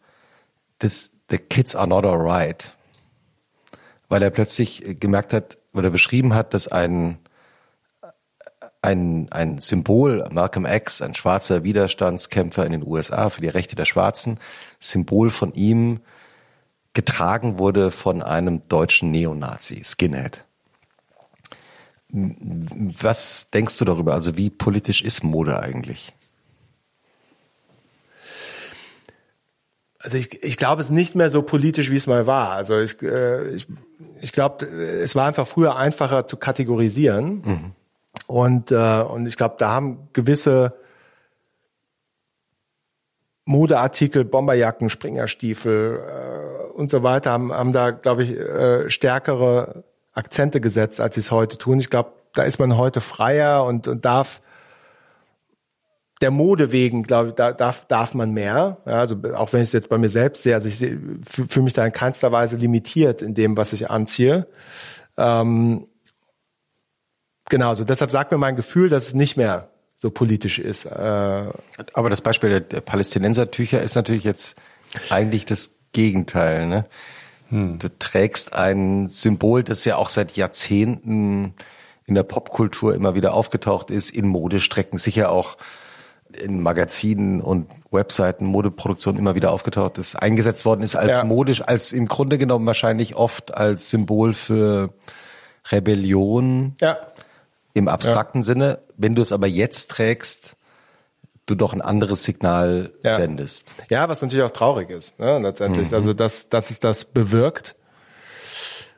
this, 0.80 1.12
the 1.30 1.38
kids 1.38 1.76
are 1.76 1.88
not 1.88 2.06
alright. 2.06 2.74
weil 4.10 4.24
er 4.24 4.30
plötzlich 4.30 4.98
gemerkt 5.00 5.34
hat 5.34 5.58
oder 5.74 5.90
beschrieben 5.90 6.34
hat, 6.34 6.54
dass 6.54 6.68
ein 6.68 7.20
ein, 8.80 9.28
ein 9.32 9.60
Symbol, 9.60 10.30
Malcolm 10.32 10.66
X, 10.66 11.02
ein 11.02 11.16
schwarzer 11.16 11.64
Widerstandskämpfer 11.64 12.66
in 12.66 12.72
den 12.72 12.88
USA 12.88 13.30
für 13.30 13.42
die 13.42 13.50
Rechte 13.50 13.76
der 13.76 13.86
Schwarzen, 13.86 14.40
Symbol 14.80 15.30
von 15.30 15.54
ihm 15.56 16.00
getragen 16.98 17.60
wurde 17.60 17.92
von 17.92 18.24
einem 18.24 18.68
deutschen 18.70 19.12
Neonazi, 19.12 19.84
Skinhead. 19.86 20.44
Was 22.10 23.52
denkst 23.52 23.78
du 23.78 23.86
darüber? 23.86 24.16
Also 24.16 24.36
wie 24.36 24.50
politisch 24.50 25.04
ist 25.04 25.24
Mode 25.24 25.60
eigentlich? 25.60 26.12
Also 30.00 30.18
ich, 30.18 30.42
ich 30.42 30.58
glaube, 30.58 30.82
es 30.82 30.88
ist 30.88 30.94
nicht 30.96 31.14
mehr 31.14 31.30
so 31.30 31.44
politisch, 31.44 31.92
wie 31.92 31.98
es 31.98 32.08
mal 32.08 32.26
war. 32.26 32.50
Also 32.50 32.80
ich, 32.80 33.00
äh, 33.04 33.50
ich, 33.50 33.68
ich 34.20 34.32
glaube, 34.32 34.66
es 34.66 35.16
war 35.16 35.28
einfach 35.28 35.46
früher 35.46 35.76
einfacher 35.76 36.26
zu 36.26 36.38
kategorisieren. 36.38 37.44
Mhm. 37.46 37.72
Und, 38.26 38.72
äh, 38.72 39.02
und 39.02 39.28
ich 39.28 39.38
glaube, 39.38 39.58
da 39.60 39.70
haben 39.70 40.10
gewisse 40.14 40.74
Modeartikel, 43.48 44.26
Bomberjacken, 44.26 44.90
Springerstiefel 44.90 46.00
äh, 46.00 46.74
und 46.74 46.92
so 46.92 47.02
weiter, 47.02 47.32
haben, 47.32 47.54
haben 47.54 47.72
da, 47.72 47.92
glaube 47.92 48.24
ich, 48.24 48.38
äh, 48.38 48.90
stärkere 48.90 49.86
Akzente 50.12 50.60
gesetzt, 50.60 51.00
als 51.00 51.16
sie 51.16 51.22
es 51.22 51.32
heute 51.32 51.58
tun. 51.58 51.80
Ich 51.80 51.90
glaube, 51.90 52.12
da 52.34 52.44
ist 52.44 52.60
man 52.60 52.78
heute 52.78 53.00
freier 53.00 53.64
und, 53.64 53.88
und 53.88 54.04
darf 54.04 54.42
der 56.20 56.32
Mode 56.32 56.74
wegen, 56.74 57.04
glaube 57.04 57.30
ich, 57.30 57.36
da 57.36 57.54
darf, 57.54 57.86
darf 57.88 58.14
man 58.14 58.32
mehr. 58.32 58.78
Ja, 58.86 59.00
also 59.00 59.16
auch 59.36 59.54
wenn 59.54 59.62
ich 59.62 59.70
es 59.70 59.74
jetzt 59.74 59.88
bei 59.88 59.98
mir 59.98 60.10
selbst 60.10 60.44
sehe, 60.44 60.54
also 60.54 60.68
ich 60.68 60.78
fühle 60.78 61.64
mich 61.64 61.74
da 61.74 61.86
in 61.86 61.94
keinster 61.94 62.34
Weise 62.34 62.58
limitiert 62.58 63.22
in 63.22 63.34
dem, 63.34 63.56
was 63.56 63.72
ich 63.72 63.90
anziehe. 63.90 64.48
Ähm, 65.16 65.88
genau, 67.48 67.70
also 67.70 67.86
deshalb 67.86 68.12
sagt 68.12 68.32
mir 68.32 68.38
mein 68.38 68.58
Gefühl, 68.58 68.90
dass 68.90 69.08
es 69.08 69.14
nicht 69.14 69.38
mehr 69.38 69.70
so 69.98 70.12
politisch 70.12 70.60
ist. 70.60 70.86
Äh, 70.86 71.50
Aber 71.94 72.10
das 72.10 72.22
Beispiel 72.22 72.50
der, 72.50 72.60
der 72.62 72.82
Palästinensertücher 72.82 73.82
ist 73.82 73.96
natürlich 73.96 74.24
jetzt 74.24 74.56
eigentlich 75.10 75.46
das 75.46 75.72
Gegenteil. 75.92 76.68
Ne? 76.68 76.86
Hm. 77.50 77.80
Du 77.80 77.90
trägst 77.98 78.54
ein 78.54 79.10
Symbol, 79.10 79.64
das 79.64 79.84
ja 79.84 79.98
auch 79.98 80.10
seit 80.10 80.38
Jahrzehnten 80.38 81.56
in 82.06 82.16
der 82.16 82.24
Popkultur 82.24 82.94
immer 82.94 83.16
wieder 83.16 83.34
aufgetaucht 83.34 83.90
ist, 83.90 84.12
in 84.12 84.28
Modestrecken, 84.28 84.98
sicher 85.00 85.32
auch 85.32 85.58
in 86.32 86.62
Magazinen 86.62 87.42
und 87.42 87.68
Webseiten, 87.90 88.46
Modeproduktion 88.46 89.18
immer 89.18 89.34
wieder 89.34 89.52
aufgetaucht 89.52 89.98
ist, 89.98 90.16
eingesetzt 90.16 90.66
worden 90.66 90.82
ist 90.82 90.96
als 90.96 91.18
ja. 91.18 91.24
modisch, 91.24 91.62
als 91.62 91.92
im 91.92 92.08
Grunde 92.08 92.38
genommen 92.38 92.66
wahrscheinlich 92.68 93.16
oft 93.16 93.56
als 93.56 93.90
Symbol 93.90 94.34
für 94.34 94.94
Rebellion 95.72 96.76
ja. 96.80 96.98
Im 97.78 97.88
abstrakten 97.88 98.42
ja. 98.42 98.46
Sinne. 98.46 98.80
Wenn 98.98 99.16
du 99.16 99.22
es 99.22 99.32
aber 99.32 99.48
jetzt 99.48 99.92
trägst, 99.92 100.56
du 101.46 101.56
doch 101.56 101.74
ein 101.74 101.82
anderes 101.82 102.24
Signal 102.24 102.92
sendest. 103.02 103.74
Ja, 103.90 104.10
was 104.10 104.22
natürlich 104.22 104.44
auch 104.44 104.52
traurig 104.52 104.90
ist, 104.90 105.18
ne, 105.18 105.40
letztendlich. 105.40 105.90
Mhm. 105.90 105.96
Also, 105.96 106.14
dass, 106.14 106.50
dass 106.50 106.70
es 106.70 106.80
das 106.80 107.06
bewirkt. 107.06 107.76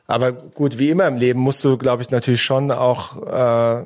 Aber 0.07 0.31
gut, 0.31 0.79
wie 0.79 0.89
immer 0.89 1.07
im 1.07 1.17
Leben 1.17 1.39
musst 1.39 1.63
du, 1.63 1.77
glaube 1.77 2.01
ich, 2.01 2.09
natürlich 2.09 2.41
schon 2.41 2.71
auch 2.71 3.21
äh, 3.21 3.83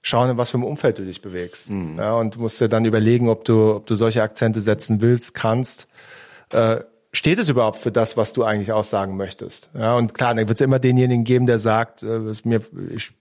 schauen, 0.00 0.30
in 0.30 0.36
was 0.38 0.50
für 0.50 0.56
einem 0.56 0.64
Umfeld 0.64 0.98
du 0.98 1.04
dich 1.04 1.20
bewegst. 1.20 1.68
Mhm. 1.68 1.98
Ja, 1.98 2.14
und 2.14 2.38
musst 2.38 2.60
dir 2.60 2.70
dann 2.70 2.86
überlegen, 2.86 3.28
ob 3.28 3.44
du, 3.44 3.74
ob 3.74 3.86
du 3.86 3.94
solche 3.94 4.22
Akzente 4.22 4.62
setzen 4.62 5.02
willst, 5.02 5.34
kannst. 5.34 5.86
Äh, 6.50 6.80
steht 7.12 7.38
es 7.38 7.48
überhaupt 7.48 7.78
für 7.78 7.92
das, 7.92 8.16
was 8.16 8.32
du 8.32 8.44
eigentlich 8.44 8.72
aussagen 8.72 9.16
möchtest? 9.16 9.70
Ja, 9.74 9.96
und 9.96 10.14
klar, 10.14 10.34
dann 10.34 10.48
wird 10.48 10.56
es 10.56 10.60
immer 10.60 10.78
denjenigen 10.78 11.24
geben, 11.24 11.46
der 11.46 11.58
sagt, 11.58 12.02
äh, 12.02 12.32
mir, 12.44 12.60
ich, 12.94 13.12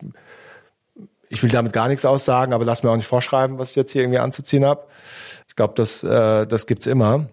ich 1.29 1.43
will 1.43 1.49
damit 1.49 1.73
gar 1.73 1.87
nichts 1.87 2.05
aussagen, 2.05 2.53
aber 2.53 2.65
lass 2.65 2.83
mir 2.83 2.91
auch 2.91 2.97
nicht 2.97 3.07
vorschreiben, 3.07 3.57
was 3.57 3.71
ich 3.71 3.75
jetzt 3.75 3.91
hier 3.91 4.03
irgendwie 4.03 4.19
anzuziehen 4.19 4.65
habe. 4.65 4.85
Ich 5.47 5.55
glaube, 5.55 5.73
das, 5.75 6.03
äh, 6.03 6.45
das 6.45 6.67
gibt's 6.67 6.87
immer 6.87 7.29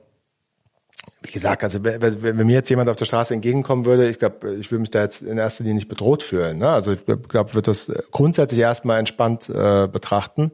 wie 1.23 1.33
gesagt, 1.33 1.65
also 1.65 1.83
wenn, 1.85 2.23
wenn, 2.23 2.47
mir 2.47 2.55
jetzt 2.55 2.71
jemand 2.71 2.89
auf 2.89 2.97
der 2.97 3.05
Straße 3.05 3.35
entgegenkommen 3.35 3.85
würde, 3.85 4.09
ich 4.09 4.19
glaube, 4.19 4.55
ich 4.55 4.71
würde 4.71 4.81
mich 4.81 4.91
da 4.91 5.03
jetzt 5.03 5.23
in 5.23 5.39
erster 5.39 5.65
Linie 5.65 5.77
nicht 5.77 5.89
bedroht 5.89 6.23
fühlen. 6.23 6.59
Ne? 6.59 6.69
Also 6.69 6.93
ich 6.93 7.05
glaube, 7.05 7.55
würde 7.55 7.71
das 7.71 7.93
grundsätzlich 8.11 8.61
erstmal 8.61 8.99
entspannt 8.99 9.49
äh, 9.49 9.89
betrachten. 9.89 10.53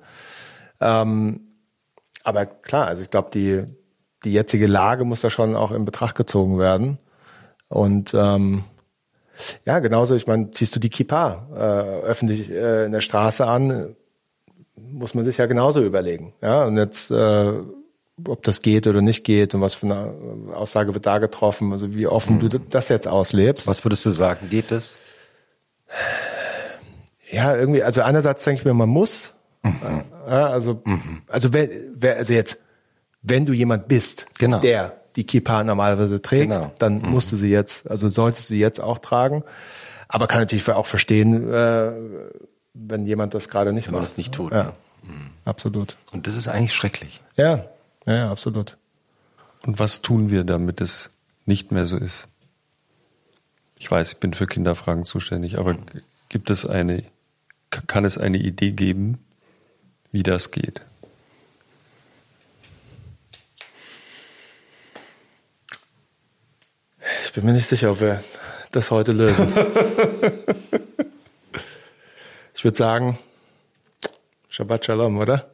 Ähm, 0.81 1.41
aber 2.25 2.47
klar, 2.47 2.87
also 2.87 3.03
ich 3.03 3.11
glaube, 3.11 3.31
die, 3.33 3.65
die 4.25 4.33
jetzige 4.33 4.67
Lage 4.67 5.05
muss 5.05 5.21
da 5.21 5.31
schon 5.31 5.57
auch 5.57 5.73
in 5.73 5.85
Betracht 5.85 6.15
gezogen 6.15 6.59
werden. 6.59 6.99
Und 7.69 8.13
ähm, 8.15 8.65
ja, 9.65 9.79
genauso, 9.81 10.15
ich 10.15 10.27
meine, 10.27 10.51
ziehst 10.51 10.77
du 10.77 10.81
die 10.81 10.91
Kippa 10.91 11.47
äh, 11.55 12.07
öffentlich 12.07 12.51
äh, 12.51 12.85
in 12.85 12.93
der 12.93 13.01
Straße 13.01 13.47
an, 13.47 13.97
muss 14.77 15.15
man 15.15 15.25
sich 15.25 15.39
ja 15.39 15.47
genauso 15.47 15.83
überlegen. 15.83 16.35
Ja, 16.43 16.65
und 16.65 16.77
jetzt 16.77 17.11
äh, 17.11 17.53
ob 18.29 18.43
das 18.43 18.63
geht 18.63 18.87
oder 18.87 19.01
nicht 19.01 19.25
geht 19.25 19.55
und 19.55 19.61
was 19.61 19.75
für 19.75 19.87
eine 19.87 20.55
Aussage 20.55 20.95
wird 20.95 21.07
da 21.07 21.19
getroffen, 21.19 21.73
also 21.73 21.95
wie 21.95 22.07
offen 22.07 22.37
mhm. 22.37 22.49
du 22.49 22.59
das 22.59 22.89
jetzt 22.89 23.09
auslebst. 23.09 23.67
Was 23.67 23.85
würdest 23.85 24.07
du 24.07 24.11
sagen, 24.11 24.49
geht 24.51 24.71
es? 24.71 24.99
Ja, 27.31 27.57
irgendwie, 27.57 27.83
also 27.83 28.03
einerseits 28.03 28.45
denke 28.45 28.61
ich 28.61 28.65
mir, 28.65 28.75
man 28.75 28.89
muss. 28.89 29.33
Mhm. 29.63 30.05
Ja, 30.27 30.49
also, 30.49 30.81
mhm. 30.85 31.23
also 31.27 31.53
wenn, 31.53 31.71
also 32.03 32.33
jetzt, 32.33 32.59
wenn 33.23 33.47
du 33.47 33.53
jemand 33.53 33.89
bist, 33.89 34.27
genau. 34.39 34.59
der 34.59 34.97
die 35.17 35.25
Kippa 35.25 35.63
normalerweise 35.63 36.23
trägt, 36.23 36.51
genau. 36.51 36.73
dann 36.79 36.99
mhm. 37.01 37.11
musst 37.11 37.33
du 37.33 37.37
sie 37.37 37.51
jetzt, 37.51 37.89
also 37.91 38.09
solltest 38.09 38.49
du 38.49 38.55
sie 38.55 38.61
jetzt 38.61 38.81
auch 38.81 38.99
tragen. 38.99 39.45
Aber 40.09 40.27
kann 40.27 40.41
natürlich 40.41 40.69
auch 40.69 40.87
verstehen, 40.87 41.51
äh, 41.53 41.93
wenn 42.75 43.07
jemand 43.07 43.35
das 43.35 43.49
gerade 43.49 43.73
nicht 43.73 43.87
wenn 43.87 43.93
macht. 43.93 44.01
Wenn 44.01 44.03
man 44.03 44.05
das 44.05 44.17
nicht 44.17 44.35
tut. 44.35 44.53
Ja. 44.53 44.75
Mhm. 45.03 45.31
Absolut. 45.45 45.97
Und 46.13 46.27
das 46.27 46.37
ist 46.37 46.49
eigentlich 46.49 46.75
schrecklich. 46.75 47.21
Ja, 47.37 47.67
ja, 48.07 48.15
ja, 48.15 48.31
absolut. 48.31 48.77
Und 49.65 49.79
was 49.79 50.03
tun 50.03 50.31
wir, 50.31 50.45
damit 50.45 50.81
es 50.81 51.11
nicht 51.47 51.73
mehr 51.73 51.85
so 51.85 51.97
ist? 51.97 52.29
Ich 53.79 53.91
weiß, 53.91 54.13
ich 54.13 54.19
bin 54.19 54.35
für 54.35 54.47
Kinderfragen 54.47 55.05
zuständig, 55.05 55.59
aber 55.59 55.77
gibt 56.29 56.51
es 56.51 56.67
eine, 56.67 57.05
kann 57.71 58.05
es 58.05 58.19
eine 58.19 58.39
Idee 58.39 58.73
geben, 58.73 59.19
wie 60.11 60.23
das 60.23 60.51
geht? 60.51 60.83
Ich 67.33 67.37
bin 67.37 67.47
mir 67.47 67.55
nicht 67.55 67.67
sicher, 67.67 67.91
ob 67.91 68.01
wir 68.03 68.23
das 68.73 68.91
heute 68.91 69.13
lösen. 69.13 69.51
ich 72.55 72.63
würde 72.63 72.77
sagen, 72.77 73.19
Shabbat 74.51 74.85
Shalom, 74.85 75.17
oder? 75.17 75.51